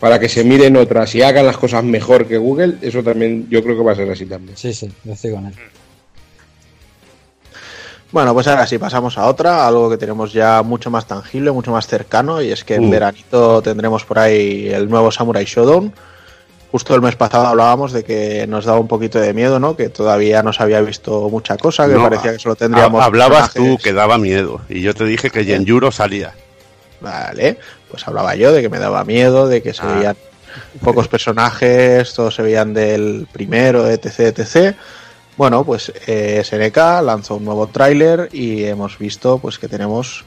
Para 0.01 0.19
que 0.19 0.29
se 0.29 0.43
miren 0.45 0.77
otras 0.77 1.15
y 1.15 1.23
hagan 1.23 1.47
las 1.47 1.59
cosas 1.59 1.85
mejor 1.85 2.27
que 2.27 2.39
Google, 2.39 2.77
eso 2.81 3.03
también 3.03 3.47
yo 3.51 3.63
creo 3.63 3.77
que 3.77 3.85
va 3.85 3.93
a 3.93 3.97
ser 3.97 4.11
así 4.11 4.25
también. 4.27 4.57
Sí, 4.57 4.73
sí, 4.73 4.91
yo 5.05 5.13
estoy 5.13 5.33
con 5.33 5.47
él. 5.47 5.55
Bueno, 8.13 8.35
pues 8.35 8.49
ahora 8.49 8.67
sí 8.67 8.77
pasamos 8.79 9.17
a 9.19 9.27
otra, 9.27 9.67
algo 9.69 9.89
que 9.89 9.97
tenemos 9.97 10.33
ya 10.33 10.63
mucho 10.65 10.91
más 10.91 11.07
tangible, 11.07 11.53
mucho 11.53 11.71
más 11.71 11.87
cercano, 11.87 12.43
y 12.43 12.51
es 12.51 12.65
que 12.65 12.75
en 12.75 12.87
Mm. 12.89 12.91
veranito 12.91 13.63
tendremos 13.63 14.05
por 14.05 14.19
ahí 14.19 14.69
el 14.69 14.89
nuevo 14.91 15.13
Samurai 15.13 15.45
Shodown. 15.45 15.93
Justo 16.73 16.95
el 16.95 17.03
mes 17.03 17.15
pasado 17.17 17.47
hablábamos 17.47 17.93
de 17.93 18.03
que 18.05 18.47
nos 18.49 18.65
daba 18.65 18.79
un 18.81 18.89
poquito 18.89 19.21
de 19.21 19.33
miedo, 19.35 19.61
¿no? 19.61 19.77
Que 19.77 19.89
todavía 19.91 20.43
no 20.43 20.53
se 20.53 20.63
había 20.63 20.81
visto 20.81 21.29
mucha 21.29 21.57
cosa, 21.57 21.87
que 21.87 21.95
No, 21.95 22.03
parecía 22.03 22.33
que 22.33 22.39
solo 22.41 22.57
tendríamos. 22.57 23.01
Ha- 23.01 23.05
Hablabas 23.07 23.53
tú 23.55 23.77
que 23.83 23.93
daba 23.93 24.19
miedo 24.19 24.61
y 24.69 24.81
yo 24.81 24.93
te 24.95 25.05
dije 25.05 25.31
que 25.31 25.45
Yenjuro 25.45 25.93
salía. 25.93 26.33
Vale, 27.01 27.59
pues 27.90 28.07
hablaba 28.07 28.35
yo 28.37 28.53
de 28.53 28.62
que 28.62 28.68
me 28.68 28.79
daba 28.79 29.05
miedo, 29.05 29.48
de 29.48 29.62
que 29.62 29.74
se 29.74 29.83
Ah. 29.83 29.94
veían 29.94 30.16
pocos 30.83 31.09
personajes, 31.14 32.12
todos 32.14 32.35
se 32.35 32.42
veían 32.42 32.72
del 32.74 33.26
primero, 33.33 33.87
etc, 33.88 34.37
etc. 34.38 34.74
Bueno, 35.37 35.64
pues 35.64 35.92
eh, 36.07 36.42
SNK 36.44 36.76
lanzó 37.03 37.37
un 37.37 37.44
nuevo 37.44 37.66
tráiler 37.68 38.29
y 38.33 38.64
hemos 38.64 38.98
visto 38.98 39.38
pues 39.38 39.59
que 39.59 39.68
tenemos 39.68 40.24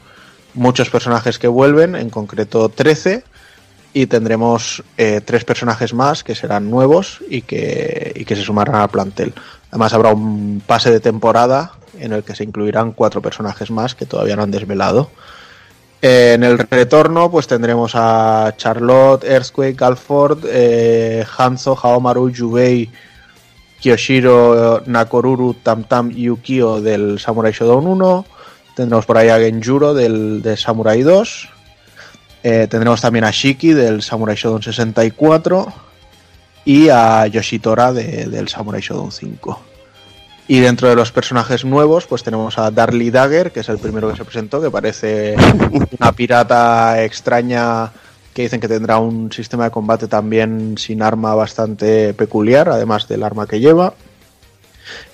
muchos 0.54 0.90
personajes 0.90 1.38
que 1.38 1.48
vuelven, 1.48 1.94
en 1.96 2.10
concreto 2.10 2.68
13, 2.68 3.22
y 3.92 4.06
tendremos 4.06 4.82
eh, 4.98 5.20
tres 5.24 5.44
personajes 5.44 5.94
más 5.94 6.24
que 6.24 6.34
serán 6.34 6.68
nuevos 6.70 7.20
y 7.28 7.42
que, 7.42 8.12
y 8.16 8.24
que 8.24 8.34
se 8.34 8.42
sumarán 8.42 8.74
al 8.76 8.88
plantel. 8.88 9.32
Además 9.70 9.92
habrá 9.94 10.12
un 10.12 10.62
pase 10.66 10.90
de 10.90 10.98
temporada 11.00 11.72
en 12.00 12.12
el 12.12 12.24
que 12.24 12.34
se 12.34 12.42
incluirán 12.42 12.90
cuatro 12.92 13.22
personajes 13.22 13.70
más 13.70 13.94
que 13.94 14.04
todavía 14.06 14.34
no 14.34 14.42
han 14.42 14.50
desvelado. 14.50 15.10
En 16.06 16.44
el 16.44 16.58
retorno, 16.58 17.30
pues 17.30 17.46
tendremos 17.46 17.92
a 17.94 18.52
Charlotte, 18.58 19.24
Earthquake, 19.24 19.80
Alford, 19.82 20.40
eh, 20.46 21.24
Hanzo, 21.38 21.74
Haomaru, 21.82 22.28
Yubei, 22.30 22.90
Kyoshiro, 23.80 24.82
Nakoruru, 24.84 25.54
Tamtam 25.62 26.10
y 26.10 26.24
Yukio 26.24 26.82
del 26.82 27.18
Samurai 27.18 27.52
Shodown 27.52 27.86
1. 27.86 28.26
Tendremos 28.76 29.06
por 29.06 29.16
ahí 29.16 29.30
a 29.30 29.38
Genjuro 29.38 29.94
del, 29.94 30.42
de 30.42 30.58
Samurai 30.58 31.00
2. 31.00 31.48
Eh, 32.42 32.66
tendremos 32.68 33.00
también 33.00 33.24
a 33.24 33.30
Shiki 33.30 33.72
del 33.72 34.02
Samurai 34.02 34.36
Shodown 34.36 34.62
64. 34.62 35.72
Y 36.66 36.90
a 36.90 37.26
Yoshitora 37.28 37.94
de- 37.94 38.26
del 38.26 38.48
Samurai 38.48 38.82
Shodown 38.82 39.10
5. 39.10 39.58
Y 40.46 40.60
dentro 40.60 40.88
de 40.88 40.94
los 40.94 41.10
personajes 41.10 41.64
nuevos, 41.64 42.06
pues 42.06 42.22
tenemos 42.22 42.58
a 42.58 42.70
Darly 42.70 43.10
Dagger, 43.10 43.50
que 43.50 43.60
es 43.60 43.68
el 43.70 43.78
primero 43.78 44.10
que 44.10 44.16
se 44.16 44.24
presentó, 44.24 44.60
que 44.60 44.70
parece 44.70 45.36
una 45.98 46.12
pirata 46.12 47.02
extraña 47.02 47.90
que 48.34 48.42
dicen 48.42 48.60
que 48.60 48.68
tendrá 48.68 48.98
un 48.98 49.32
sistema 49.32 49.64
de 49.64 49.70
combate 49.70 50.08
también 50.08 50.76
sin 50.76 51.02
arma 51.02 51.34
bastante 51.34 52.12
peculiar, 52.14 52.68
además 52.68 53.08
del 53.08 53.22
arma 53.22 53.46
que 53.46 53.60
lleva. 53.60 53.94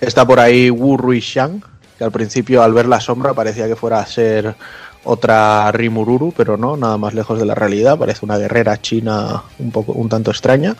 Está 0.00 0.26
por 0.26 0.40
ahí 0.40 0.70
Wu 0.70 0.96
Ruishang, 0.96 1.62
que 1.96 2.04
al 2.04 2.10
principio 2.10 2.62
al 2.62 2.72
ver 2.72 2.86
la 2.86 2.98
sombra 2.98 3.34
parecía 3.34 3.68
que 3.68 3.76
fuera 3.76 4.00
a 4.00 4.06
ser 4.06 4.56
otra 5.04 5.72
Rimururu, 5.72 6.32
pero 6.36 6.56
no, 6.56 6.76
nada 6.76 6.98
más 6.98 7.14
lejos 7.14 7.38
de 7.38 7.46
la 7.46 7.54
realidad, 7.54 7.98
parece 7.98 8.24
una 8.24 8.36
guerrera 8.36 8.80
china 8.80 9.42
un 9.58 9.70
poco 9.70 9.92
un 9.92 10.08
tanto 10.08 10.30
extraña. 10.30 10.76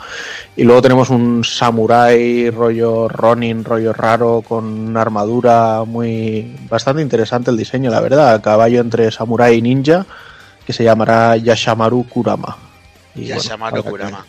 Y 0.56 0.64
luego 0.64 0.82
tenemos 0.82 1.08
un 1.10 1.42
samurái 1.42 2.50
rollo 2.50 3.08
Ronin, 3.08 3.64
rollo 3.64 3.92
raro, 3.94 4.42
con 4.46 4.64
una 4.64 5.00
armadura 5.00 5.84
muy 5.86 6.54
bastante 6.68 7.00
interesante 7.02 7.50
el 7.50 7.56
diseño, 7.56 7.90
la 7.90 8.00
verdad, 8.00 8.34
a 8.34 8.42
caballo 8.42 8.80
entre 8.80 9.10
samurái 9.10 9.56
y 9.56 9.62
ninja, 9.62 10.04
que 10.66 10.72
se 10.74 10.84
llamará 10.84 11.36
Yashamaru 11.36 12.06
Kurama. 12.08 12.56
Y 13.14 13.24
Ya 13.24 13.36
bueno, 13.36 13.42
se 13.42 13.48
llama 13.48 13.68
habrá 13.68 13.82
que- 13.82 13.88
Kurama. 13.90 14.26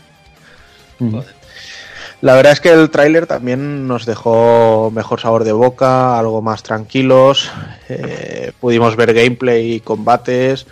La 2.21 2.35
verdad 2.35 2.53
es 2.53 2.61
que 2.61 2.69
el 2.69 2.91
tráiler 2.91 3.25
también 3.25 3.87
nos 3.87 4.05
dejó 4.05 4.91
mejor 4.93 5.19
sabor 5.19 5.43
de 5.43 5.53
boca, 5.53 6.19
algo 6.19 6.41
más 6.43 6.61
tranquilos. 6.61 7.49
eh, 7.89 8.51
pudimos 8.59 8.95
ver 8.95 9.13
gameplay 9.13 9.73
y 9.73 9.79
combates, 9.79 10.67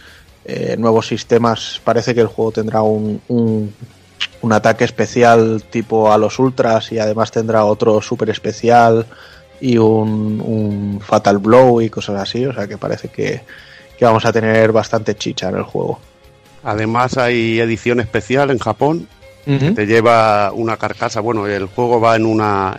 eh, 0.45 0.75
nuevos 0.77 1.07
sistemas. 1.07 1.81
Parece 1.83 2.13
que 2.13 2.21
el 2.21 2.27
juego 2.27 2.51
tendrá 2.51 2.83
un, 2.83 3.19
un, 3.29 3.73
un 4.41 4.53
ataque 4.53 4.83
especial 4.83 5.63
tipo 5.71 6.11
a 6.11 6.19
los 6.19 6.37
ultras 6.37 6.91
y 6.91 6.99
además 6.99 7.31
tendrá 7.31 7.65
otro 7.65 7.99
super 7.99 8.29
especial 8.29 9.07
y 9.59 9.77
un, 9.79 10.41
un 10.45 11.01
fatal 11.03 11.39
blow 11.39 11.81
y 11.81 11.89
cosas 11.89 12.21
así. 12.21 12.45
O 12.45 12.53
sea 12.53 12.67
que 12.67 12.77
parece 12.77 13.07
que, 13.07 13.41
que 13.97 14.05
vamos 14.05 14.23
a 14.23 14.31
tener 14.31 14.71
bastante 14.71 15.15
chicha 15.15 15.49
en 15.49 15.55
el 15.55 15.63
juego. 15.63 15.99
Además 16.63 17.17
hay 17.17 17.59
edición 17.59 17.99
especial 17.99 18.51
en 18.51 18.59
Japón 18.59 19.07
que 19.45 19.71
te 19.71 19.87
lleva 19.87 20.51
una 20.51 20.77
carcasa. 20.77 21.21
Bueno, 21.21 21.47
el 21.47 21.65
juego 21.65 21.99
va 21.99 22.15
en 22.15 22.25
una 22.25 22.77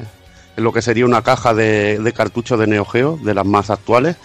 en 0.57 0.65
lo 0.65 0.73
que 0.73 0.83
sería 0.83 1.05
una 1.05 1.23
caja 1.23 1.55
de, 1.55 1.99
de 1.99 2.13
cartuchos 2.13 2.59
de 2.59 2.67
Neo 2.67 2.85
Geo, 2.85 3.19
de 3.23 3.35
las 3.35 3.47
más 3.47 3.71
actuales. 3.71 4.17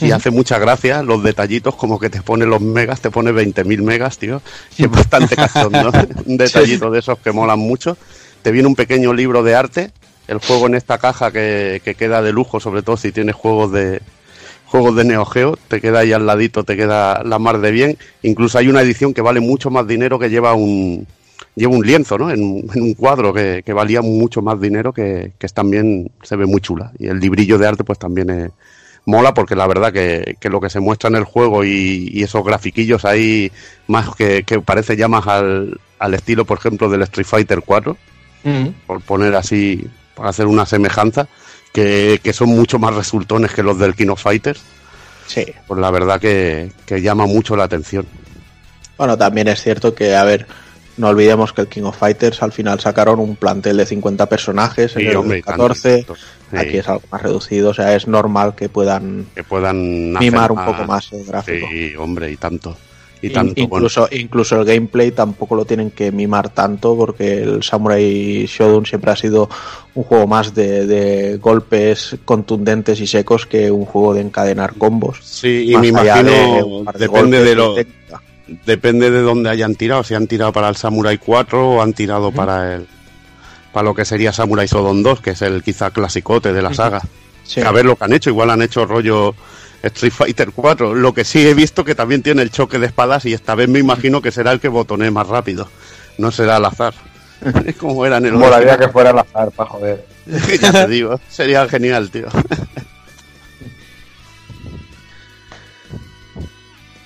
Y 0.00 0.12
hace 0.12 0.30
mucha 0.30 0.58
gracia 0.58 1.02
los 1.02 1.22
detallitos, 1.22 1.74
como 1.74 1.98
que 1.98 2.08
te 2.08 2.22
pone 2.22 2.46
los 2.46 2.62
megas, 2.62 3.02
te 3.02 3.10
pone 3.10 3.32
20.000 3.32 3.82
megas, 3.82 4.16
tío. 4.16 4.40
Y 4.78 4.84
es 4.86 4.90
bastante 4.90 5.36
cachondo. 5.36 5.92
un 6.24 6.36
detallito 6.38 6.90
de 6.90 7.00
esos 7.00 7.18
que 7.18 7.32
molan 7.32 7.58
mucho. 7.58 7.98
Te 8.42 8.50
viene 8.50 8.66
un 8.66 8.76
pequeño 8.76 9.12
libro 9.12 9.42
de 9.42 9.54
arte. 9.54 9.90
El 10.26 10.38
juego 10.38 10.68
en 10.68 10.74
esta 10.74 10.96
caja 10.96 11.32
que, 11.32 11.82
que 11.84 11.94
queda 11.94 12.22
de 12.22 12.32
lujo, 12.32 12.60
sobre 12.60 12.82
todo 12.82 12.96
si 12.96 13.12
tienes 13.12 13.34
juegos 13.34 13.72
de, 13.72 14.00
juegos 14.70 14.94
de 14.94 15.04
Neo 15.04 15.24
Geo, 15.24 15.58
te 15.68 15.80
queda 15.80 16.00
ahí 16.00 16.12
al 16.12 16.26
ladito, 16.26 16.62
te 16.62 16.76
queda 16.76 17.22
la 17.24 17.38
mar 17.38 17.60
de 17.60 17.72
bien. 17.72 17.98
Incluso 18.22 18.56
hay 18.56 18.68
una 18.68 18.82
edición 18.82 19.12
que 19.12 19.20
vale 19.20 19.40
mucho 19.40 19.70
más 19.70 19.86
dinero 19.86 20.18
que 20.18 20.30
lleva 20.30 20.54
un 20.54 21.06
lleva 21.56 21.74
un 21.74 21.84
lienzo, 21.86 22.16
¿no? 22.18 22.30
En, 22.30 22.66
en 22.74 22.82
un 22.82 22.94
cuadro 22.94 23.32
que, 23.34 23.62
que 23.64 23.72
valía 23.72 24.02
mucho 24.02 24.42
más 24.42 24.60
dinero 24.60 24.92
que, 24.92 25.32
que 25.38 25.48
también 25.48 26.10
se 26.22 26.36
ve 26.36 26.46
muy 26.46 26.60
chula. 26.60 26.92
Y 26.98 27.08
el 27.08 27.18
librillo 27.20 27.58
de 27.58 27.66
arte 27.66 27.84
pues 27.84 27.98
también 27.98 28.30
es- 28.30 28.50
mola 29.06 29.32
porque 29.32 29.56
la 29.56 29.66
verdad 29.66 29.92
que, 29.92 30.36
que 30.38 30.50
lo 30.50 30.60
que 30.60 30.68
se 30.70 30.78
muestra 30.78 31.08
en 31.08 31.16
el 31.16 31.24
juego 31.24 31.64
y, 31.64 32.10
y 32.12 32.22
esos 32.22 32.44
grafiquillos 32.44 33.04
ahí 33.06 33.50
más 33.88 34.14
que, 34.14 34.42
que 34.44 34.60
parece 34.60 34.94
ya 34.96 35.08
más 35.08 35.26
al, 35.26 35.80
al 35.98 36.14
estilo, 36.14 36.44
por 36.44 36.58
ejemplo, 36.58 36.88
del 36.90 37.02
Street 37.02 37.26
Fighter 37.26 37.62
4, 37.64 37.96
por 38.86 39.00
poner 39.00 39.34
así, 39.34 39.86
por 40.14 40.26
hacer 40.26 40.46
una 40.46 40.66
semejanza, 40.66 41.28
que, 41.72 42.20
que 42.22 42.32
son 42.34 42.50
mucho 42.50 42.78
más 42.78 42.94
resultones 42.94 43.52
que 43.52 43.62
los 43.62 43.78
del 43.78 43.94
King 43.94 44.08
of 44.08 44.22
Fighters. 44.22 44.60
Sí. 45.26 45.46
Pues 45.66 45.80
la 45.80 45.90
verdad 45.90 46.20
que, 46.20 46.70
que 46.86 47.00
llama 47.00 47.24
mucho 47.26 47.56
la 47.56 47.64
atención. 47.64 48.06
Bueno, 48.98 49.16
también 49.16 49.48
es 49.48 49.62
cierto 49.62 49.94
que, 49.94 50.14
a 50.14 50.24
ver, 50.24 50.46
no 50.96 51.08
olvidemos 51.08 51.52
que 51.52 51.62
el 51.62 51.68
King 51.68 51.84
of 51.84 51.98
Fighters 51.98 52.42
al 52.42 52.52
final 52.52 52.80
sacaron 52.80 53.20
un 53.20 53.36
plantel 53.36 53.76
de 53.76 53.86
50 53.86 54.26
personajes 54.26 54.96
en 54.96 55.06
el 55.06 55.16
hombre, 55.16 55.38
y 55.38 55.42
tanto, 55.42 55.62
14. 55.68 55.96
tanto. 55.98 56.14
Sí, 56.16 56.56
Aquí 56.56 56.78
es 56.78 56.88
algo 56.88 57.02
más 57.10 57.22
reducido, 57.22 57.70
o 57.70 57.74
sea, 57.74 57.94
es 57.94 58.08
normal 58.08 58.54
que 58.56 58.68
puedan 58.68 59.26
que 59.34 59.44
puedan 59.44 60.12
mimar 60.14 60.50
un 60.50 60.64
poco 60.64 60.84
más 60.84 61.12
el 61.12 61.24
gráfico. 61.24 61.66
Sí, 61.70 61.94
hombre, 61.96 62.30
y 62.30 62.36
tanto. 62.36 62.76
Y 63.22 63.30
tanto. 63.30 63.54
bueno. 63.54 63.76
incluso, 63.76 64.08
incluso 64.10 64.58
el 64.58 64.64
gameplay 64.64 65.10
tampoco 65.10 65.54
lo 65.54 65.64
tienen 65.64 65.90
que 65.90 66.10
mimar 66.10 66.48
tanto 66.48 66.96
porque 66.96 67.42
el 67.42 67.62
Samurai 67.62 68.46
Shodown 68.46 68.86
siempre 68.86 69.10
ha 69.10 69.16
sido 69.16 69.48
un 69.94 70.04
juego 70.04 70.26
más 70.26 70.54
de, 70.54 70.86
de 70.86 71.36
golpes 71.36 72.16
contundentes 72.24 72.98
y 73.00 73.06
secos 73.06 73.46
que 73.46 73.70
un 73.70 73.84
juego 73.84 74.14
de 74.14 74.22
encadenar 74.22 74.74
combos. 74.74 75.18
Sí, 75.22 75.66
y 75.68 75.72
Más 75.72 75.82
me 75.82 75.86
de 75.86 75.88
imagino, 75.88 76.84
de 76.92 76.98
depende 76.98 77.38
golpes 77.38 77.44
de 77.44 77.54
lo, 77.54 77.74
técnica. 77.74 78.22
Depende 78.66 79.10
de 79.10 79.22
dónde 79.22 79.50
hayan 79.50 79.74
tirado, 79.74 80.04
si 80.04 80.14
han 80.14 80.26
tirado 80.26 80.52
para 80.52 80.68
el 80.68 80.76
Samurai 80.76 81.18
4 81.18 81.70
o 81.70 81.82
han 81.82 81.92
tirado 81.92 82.32
para 82.32 82.74
el 82.74 82.86
para 83.72 83.84
lo 83.84 83.94
que 83.94 84.04
sería 84.04 84.32
Samurai 84.32 84.66
Shodown 84.66 85.02
2, 85.02 85.20
que 85.20 85.30
es 85.30 85.42
el 85.42 85.62
quizá 85.62 85.90
clasicote 85.90 86.52
de 86.52 86.60
la 86.60 86.74
saga. 86.74 87.02
Sí. 87.44 87.60
A 87.60 87.70
ver 87.70 87.84
lo 87.84 87.96
que 87.96 88.04
han 88.04 88.12
hecho, 88.12 88.30
igual 88.30 88.50
han 88.50 88.62
hecho 88.62 88.84
rollo 88.84 89.34
Street 89.82 90.12
Fighter 90.12 90.50
4. 90.52 90.94
Lo 90.94 91.14
que 91.14 91.24
sí 91.24 91.46
he 91.46 91.54
visto 91.54 91.84
que 91.84 91.94
también 91.94 92.22
tiene 92.22 92.42
el 92.42 92.50
choque 92.50 92.78
de 92.78 92.86
espadas 92.86 93.24
y 93.26 93.32
esta 93.32 93.54
vez 93.54 93.68
me 93.68 93.78
imagino 93.78 94.20
que 94.20 94.32
será 94.32 94.52
el 94.52 94.60
que 94.60 94.68
botonee 94.68 95.10
más 95.10 95.26
rápido. 95.26 95.68
No 96.18 96.30
será 96.30 96.56
al 96.56 96.64
azar. 96.64 96.94
Es 97.66 97.76
como 97.76 98.04
era 98.04 98.18
en 98.18 98.26
el 98.26 98.32
Molaría 98.32 98.76
que 98.76 98.88
fuera 98.88 99.10
al 99.10 99.18
azar, 99.20 99.50
para 99.52 99.70
joder. 99.70 100.04
ya 100.60 100.72
te 100.72 100.88
digo, 100.88 101.18
sería 101.28 101.66
genial, 101.68 102.10
tío. 102.10 102.26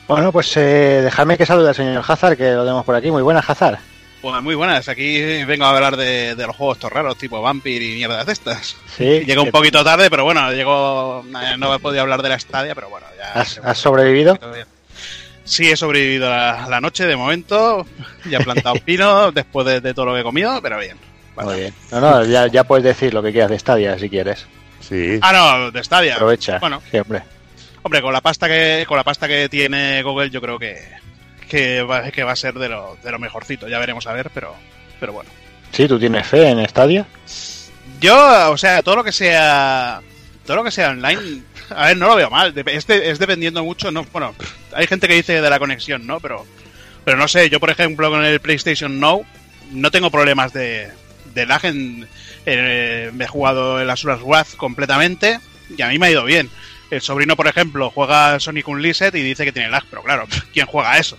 Bueno, 0.07 0.33
pues 0.33 0.57
eh, 0.57 1.01
dejadme 1.03 1.39
que 1.39 1.47
salude 1.47 1.71
al 1.71 1.75
señor 1.75 2.05
Hazard, 2.07 2.37
que 2.37 2.51
lo 2.53 2.63
tenemos 2.65 2.85
por 2.85 2.95
aquí. 2.95 3.11
Muy 3.11 3.23
buenas, 3.23 3.49
Hazard. 3.49 3.79
Pues 4.21 4.43
muy 4.43 4.55
buenas, 4.55 4.89
aquí 4.89 5.45
vengo 5.45 5.67
a 5.67 5.75
hablar 5.77 5.99
de, 5.99 6.35
de 6.35 6.47
los 6.47 6.57
juegos 6.57 6.79
estos 6.79 6.91
raros, 6.91 7.19
tipo 7.19 7.43
Vampir 7.43 7.83
y 7.83 7.95
mierdas 7.97 8.25
de 8.25 8.33
estas. 8.33 8.77
Sí. 8.97 9.05
Llego 9.27 9.43
un 9.43 9.51
poquito 9.51 9.85
tarde, 9.85 10.09
pero 10.09 10.25
bueno, 10.25 10.51
llegó, 10.51 11.23
eh, 11.27 11.57
no 11.59 11.75
he 11.75 11.79
podido 11.79 12.01
hablar 12.01 12.23
de 12.23 12.31
la 12.31 12.37
estadia, 12.37 12.75
pero 12.75 12.89
bueno, 12.89 13.07
ya... 13.19 13.33
¿Has, 13.41 13.59
has 13.59 13.79
sobrevivido? 13.79 14.39
Sí, 15.47 15.71
he 15.71 15.77
sobrevivido 15.77 16.33
a 16.33 16.67
la 16.71 16.81
noche 16.81 17.05
de 17.07 17.17
momento, 17.17 17.87
ya 18.31 18.39
he 18.39 18.43
plantado 18.45 18.77
pino 18.85 19.31
después 19.31 19.67
de, 19.67 19.83
de 19.83 19.93
todo 19.93 20.07
lo 20.07 20.15
que 20.15 20.21
he 20.21 20.23
comido, 20.23 20.59
pero 20.63 20.79
bien. 20.79 20.97
Muy 21.37 21.57
bien. 21.57 21.75
No, 21.93 22.01
no, 22.01 22.25
ya, 22.25 22.47
ya 22.47 22.65
puedes 22.65 22.83
decir 22.83 23.13
lo 23.13 23.23
que 23.23 23.31
quieras 23.31 23.51
de 23.51 23.59
Stadia 23.59 23.99
si 23.99 24.09
quieres. 24.09 24.47
Sí. 24.81 25.19
Ah, 25.21 25.33
no, 25.35 25.71
de 25.71 25.85
Stadia. 25.85 26.15
Aprovecha. 26.15 26.61
Bueno, 26.61 26.81
Sí, 26.91 26.99
hombre. 27.85 28.03
con 28.03 28.13
la 28.13 28.21
pasta 28.21 28.49
que 28.49 28.85
con 28.89 28.97
la 28.97 29.05
pasta 29.05 29.29
que 29.29 29.49
tiene 29.49 30.03
Google, 30.03 30.31
yo 30.31 30.41
creo 30.41 30.59
que 30.59 30.77
que 31.49 31.83
va, 31.83 32.11
que 32.11 32.25
va 32.25 32.33
a 32.33 32.37
ser 32.37 32.55
de 32.55 32.69
lo, 32.69 32.99
de 33.05 33.11
lo 33.13 33.19
mejorcito. 33.21 33.69
Ya 33.69 33.79
veremos 33.79 34.07
a 34.09 34.13
ver, 34.13 34.31
pero 34.35 34.55
pero 34.99 35.13
bueno. 35.13 35.31
Sí, 35.71 35.87
¿tú 35.87 35.99
tienes 35.99 36.27
fe 36.27 36.49
en 36.49 36.67
Stadia? 36.69 37.07
Yo, 38.01 38.51
o 38.51 38.57
sea, 38.57 38.83
todo 38.83 38.97
lo 38.97 39.05
que 39.05 39.13
sea 39.13 40.01
todo 40.47 40.57
lo 40.57 40.65
que 40.65 40.71
sea 40.71 40.91
online, 40.91 41.43
a 41.71 41.87
ver, 41.89 41.97
no 41.97 42.09
lo 42.09 42.17
veo 42.17 42.29
mal. 42.31 42.55
Dep- 42.55 42.69
Es, 42.71 42.87
de- 42.87 43.11
es 43.11 43.19
dependiendo 43.19 43.65
mucho, 43.65 43.91
no, 43.91 44.05
bueno, 44.13 44.35
hay 44.75 44.87
gente 44.87 45.09
que 45.09 45.15
dice 45.15 45.41
de 45.41 45.51
la 45.51 45.59
conexión, 45.59 46.07
¿no? 46.07 46.21
Pero 46.21 46.45
pero 47.05 47.17
no 47.19 47.29
sé, 47.29 47.51
yo 47.51 47.61
por 47.61 47.71
ejemplo 47.71 48.11
con 48.11 48.25
el 48.25 48.41
PlayStation 48.41 48.99
Now 49.01 49.25
no 49.73 49.91
tengo 49.91 50.11
problemas 50.11 50.53
de, 50.53 50.89
de 51.35 51.47
lag 51.47 51.65
en, 51.67 52.07
eh, 52.47 53.11
me 53.13 53.25
he 53.25 53.29
jugado 53.29 53.81
el 53.81 53.89
Asuras 53.91 54.21
Wrath 54.23 54.55
completamente 54.57 55.39
y 55.77 55.81
a 55.83 55.89
mí 55.89 55.99
me 55.99 56.07
ha 56.07 56.11
ido 56.11 56.25
bien. 56.25 56.49
El 56.91 57.01
sobrino, 57.01 57.35
por 57.37 57.47
ejemplo, 57.49 57.91
juega 57.91 58.39
Sonic 58.39 58.69
Unleashed 58.69 59.15
y 59.15 59.23
dice 59.23 59.45
que 59.45 59.53
tiene 59.53 59.69
lag, 59.71 59.85
pero 59.91 60.03
claro, 60.03 60.27
¿quién 60.53 60.67
juega 60.67 60.99
eso? 60.99 61.17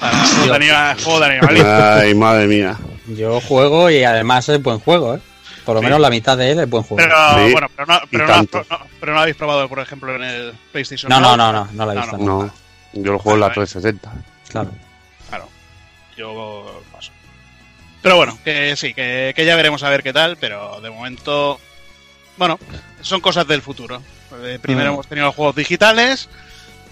Ah, 0.00 0.24
Juego 0.36 0.52
de 0.52 0.56
anima- 0.56 0.96
juego 1.02 1.20
de 1.20 1.26
animalismo. 1.26 1.68
Ay, 1.70 2.14
madre 2.14 2.46
mía. 2.46 2.76
Yo 3.06 3.40
juego 3.40 3.88
y 3.90 4.02
además 4.04 4.48
es 4.48 4.60
buen 4.62 4.78
juego, 4.80 5.14
¿eh? 5.14 5.20
Por 5.64 5.74
lo 5.76 5.80
Sí. 5.80 5.84
menos 5.86 6.00
la 6.00 6.10
mitad 6.10 6.36
de 6.36 6.50
él 6.50 6.58
es 6.58 6.68
buen 6.68 6.82
juego. 6.82 6.96
Pero 7.08 7.46
Sí, 7.46 7.52
bueno, 7.52 7.68
pero 7.76 7.86
no, 7.86 8.00
pero, 8.10 8.26
no, 8.26 8.44
pero 8.98 9.12
no 9.12 9.16
lo 9.16 9.20
habéis 9.20 9.36
probado, 9.36 9.68
por 9.68 9.78
ejemplo, 9.78 10.14
en 10.16 10.22
el 10.24 10.52
PlayStation 10.72 11.08
No, 11.08 11.20
no, 11.20 11.36
no, 11.36 11.52
no, 11.52 11.68
no 11.72 11.86
la 11.86 11.92
he 11.92 11.96
visto. 11.98 12.18
No, 12.18 12.52
yo 12.94 13.12
lo 13.12 13.18
juego 13.20 13.36
en 13.36 13.40
la 13.42 13.52
360. 13.52 14.12
Claro. 14.48 14.70
Claro. 15.28 15.48
Yo 16.16 16.82
paso. 16.92 17.12
Pero 18.02 18.16
bueno, 18.16 18.36
que 18.44 18.74
sí, 18.76 18.92
que, 18.94 19.32
que 19.36 19.44
ya 19.44 19.54
veremos 19.54 19.84
a 19.84 19.88
ver 19.90 20.02
qué 20.02 20.12
tal, 20.12 20.36
pero 20.36 20.80
de 20.80 20.90
momento. 20.90 21.60
Bueno, 22.36 22.58
son 23.00 23.20
cosas 23.20 23.46
del 23.46 23.62
futuro. 23.62 24.02
Eh, 24.44 24.58
primero 24.60 24.90
Mm. 24.90 24.94
hemos 24.94 25.06
tenido 25.06 25.26
los 25.26 25.34
juegos 25.36 25.56
digitales 25.56 26.28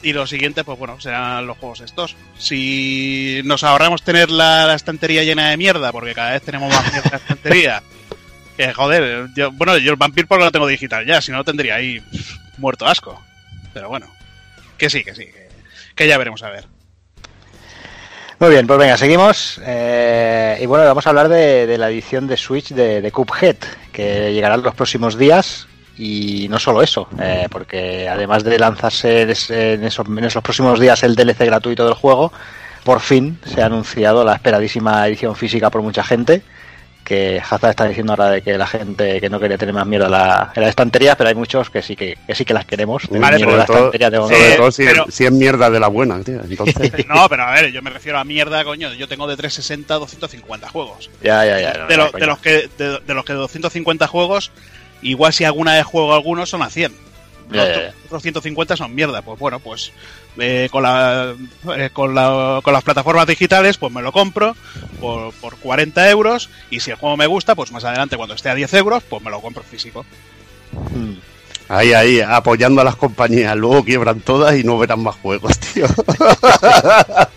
y 0.02 0.12
los 0.12 0.30
siguientes, 0.30 0.64
pues 0.64 0.78
bueno, 0.78 1.00
serán 1.00 1.46
los 1.46 1.58
juegos 1.58 1.80
estos. 1.80 2.16
Si 2.38 3.40
nos 3.44 3.62
ahorramos 3.64 4.02
tener 4.02 4.30
la, 4.30 4.66
la 4.66 4.74
estantería 4.74 5.24
llena 5.24 5.50
de 5.50 5.56
mierda, 5.56 5.92
porque 5.92 6.14
cada 6.14 6.32
vez 6.32 6.42
tenemos 6.42 6.72
más 6.72 6.82
mierda 6.92 7.02
en 7.06 7.10
la 7.12 7.16
estantería. 7.18 7.82
Que 8.56 8.74
joder, 8.74 9.28
yo, 9.34 9.50
bueno, 9.52 9.78
yo 9.78 9.90
el 9.92 9.96
Vampir 9.96 10.26
porque 10.26 10.44
lo 10.44 10.52
tengo 10.52 10.66
digital 10.66 11.06
ya, 11.06 11.22
si 11.22 11.30
no 11.32 11.38
lo 11.38 11.44
tendría 11.44 11.76
ahí 11.76 11.98
pff, 12.00 12.36
muerto 12.58 12.86
asco. 12.86 13.18
Pero 13.72 13.88
bueno, 13.88 14.06
que 14.76 14.90
sí, 14.90 15.02
que 15.02 15.14
sí, 15.14 15.24
que, 15.24 15.48
que 15.94 16.06
ya 16.06 16.18
veremos 16.18 16.42
a 16.42 16.50
ver. 16.50 16.66
Muy 18.38 18.50
bien, 18.50 18.66
pues 18.66 18.78
venga, 18.78 18.98
seguimos. 18.98 19.58
Eh, 19.64 20.58
y 20.60 20.66
bueno, 20.66 20.84
vamos 20.84 21.06
a 21.06 21.08
hablar 21.10 21.30
de, 21.30 21.66
de 21.66 21.78
la 21.78 21.88
edición 21.88 22.26
de 22.26 22.36
Switch 22.36 22.68
de, 22.70 23.00
de 23.00 23.12
Cuphead, 23.12 23.56
que 23.92 24.34
llegará 24.34 24.56
en 24.56 24.62
los 24.62 24.74
próximos 24.74 25.16
días. 25.16 25.66
Y 26.02 26.48
no 26.48 26.58
solo 26.58 26.82
eso, 26.82 27.08
eh, 27.20 27.46
porque 27.50 28.08
además 28.08 28.42
de 28.42 28.58
lanzarse 28.58 29.22
en, 29.22 29.30
ese- 29.30 29.74
en 29.74 29.84
esos, 29.84 30.06
en 30.08 30.24
esos 30.24 30.42
próximos 30.42 30.80
días 30.80 31.02
el 31.02 31.14
DLC 31.14 31.44
gratuito 31.44 31.84
del 31.84 31.92
juego, 31.94 32.32
por 32.84 33.00
fin 33.00 33.38
se 33.44 33.60
ha 33.60 33.66
anunciado 33.66 34.24
la 34.24 34.32
esperadísima 34.34 35.06
edición 35.06 35.36
física 35.36 35.68
por 35.68 35.82
mucha 35.82 36.02
gente. 36.02 36.42
Que 37.04 37.40
Hazard 37.40 37.70
está 37.70 37.86
diciendo 37.86 38.12
ahora 38.12 38.30
de 38.30 38.40
que 38.42 38.56
la 38.56 38.66
gente 38.66 39.20
que 39.20 39.28
no 39.28 39.40
quería 39.40 39.58
tener 39.58 39.74
más 39.74 39.86
miedo 39.86 40.06
a 40.06 40.08
la, 40.08 40.34
a 40.54 40.60
la 40.60 40.68
estantería, 40.68 41.16
pero 41.16 41.28
hay 41.28 41.34
muchos 41.34 41.68
que 41.68 41.82
sí 41.82 41.96
que, 41.96 42.16
que 42.26 42.34
sí 42.34 42.44
que 42.44 42.54
las 42.54 42.64
queremos. 42.66 43.02
Vale, 43.10 43.38
la 43.38 43.44
sobre 43.44 43.64
todo, 43.64 43.92
sobre 44.28 44.52
Eh, 44.52 44.56
todo 44.56 44.70
si, 44.70 44.84
pero- 44.84 45.06
es, 45.08 45.14
si 45.14 45.24
es 45.24 45.32
mierda 45.32 45.68
de 45.70 45.80
la 45.80 45.88
buena, 45.88 46.22
tío. 46.22 46.40
Entonces, 46.48 46.76
No, 47.08 47.28
pero 47.28 47.42
a 47.44 47.52
ver, 47.52 47.72
yo 47.72 47.82
me 47.82 47.90
refiero 47.90 48.18
a 48.18 48.24
mierda, 48.24 48.62
coño. 48.64 48.92
Yo 48.94 49.08
tengo 49.08 49.26
de 49.26 49.36
360 49.36 49.94
a 49.94 49.98
250 49.98 50.68
juegos. 50.68 51.10
Ya, 51.22 51.44
ya, 51.44 51.60
ya. 51.60 51.72
no, 51.80 51.86
De, 51.88 51.96
no, 51.96 52.04
lo- 52.04 52.18
de 52.18 52.26
los 52.26 52.38
que 52.38 52.70
de, 52.78 53.00
de 53.00 53.14
los 53.14 53.24
que 53.24 53.32
250 53.32 54.06
juegos, 54.06 54.52
igual 55.02 55.32
si 55.32 55.44
alguna 55.44 55.74
vez 55.74 55.84
juego 55.84 56.14
algunos 56.14 56.48
son 56.50 56.62
a 56.62 56.70
100. 56.70 56.92
Ya, 57.50 57.56
Los 57.56 57.68
ya, 57.68 57.82
ya. 57.88 57.94
otros 58.06 58.22
150 58.22 58.76
son 58.76 58.94
mierda. 58.94 59.22
Pues 59.22 59.38
bueno, 59.38 59.58
pues 59.58 59.90
eh, 60.38 60.68
con, 60.70 60.84
la, 60.84 61.34
eh, 61.76 61.90
con, 61.92 62.14
la- 62.14 62.60
con 62.62 62.72
las 62.72 62.84
plataformas 62.84 63.26
digitales, 63.26 63.76
pues 63.76 63.92
me 63.92 64.02
lo 64.02 64.12
compro 64.12 64.54
por, 65.00 65.32
por 65.34 65.56
40 65.56 66.08
euros. 66.10 66.48
Y 66.70 66.78
si 66.80 66.90
el 66.92 66.96
juego 66.96 67.16
me 67.16 67.26
gusta, 67.26 67.54
pues 67.56 67.72
más 67.72 67.84
adelante, 67.84 68.16
cuando 68.16 68.34
esté 68.36 68.50
a 68.50 68.54
10 68.54 68.72
euros, 68.74 69.02
pues 69.02 69.20
me 69.22 69.30
lo 69.30 69.40
compro 69.40 69.62
físico. 69.64 70.06
Mm. 70.72 71.14
Ahí, 71.70 71.92
ahí, 71.94 72.20
apoyando 72.20 72.80
a 72.82 72.84
las 72.84 72.96
compañías. 72.96 73.56
Luego 73.56 73.84
quiebran 73.84 74.20
todas 74.20 74.54
y 74.58 74.64
no 74.64 74.76
verán 74.78 75.02
más 75.02 75.16
juegos, 75.16 75.58
tío. 75.58 75.86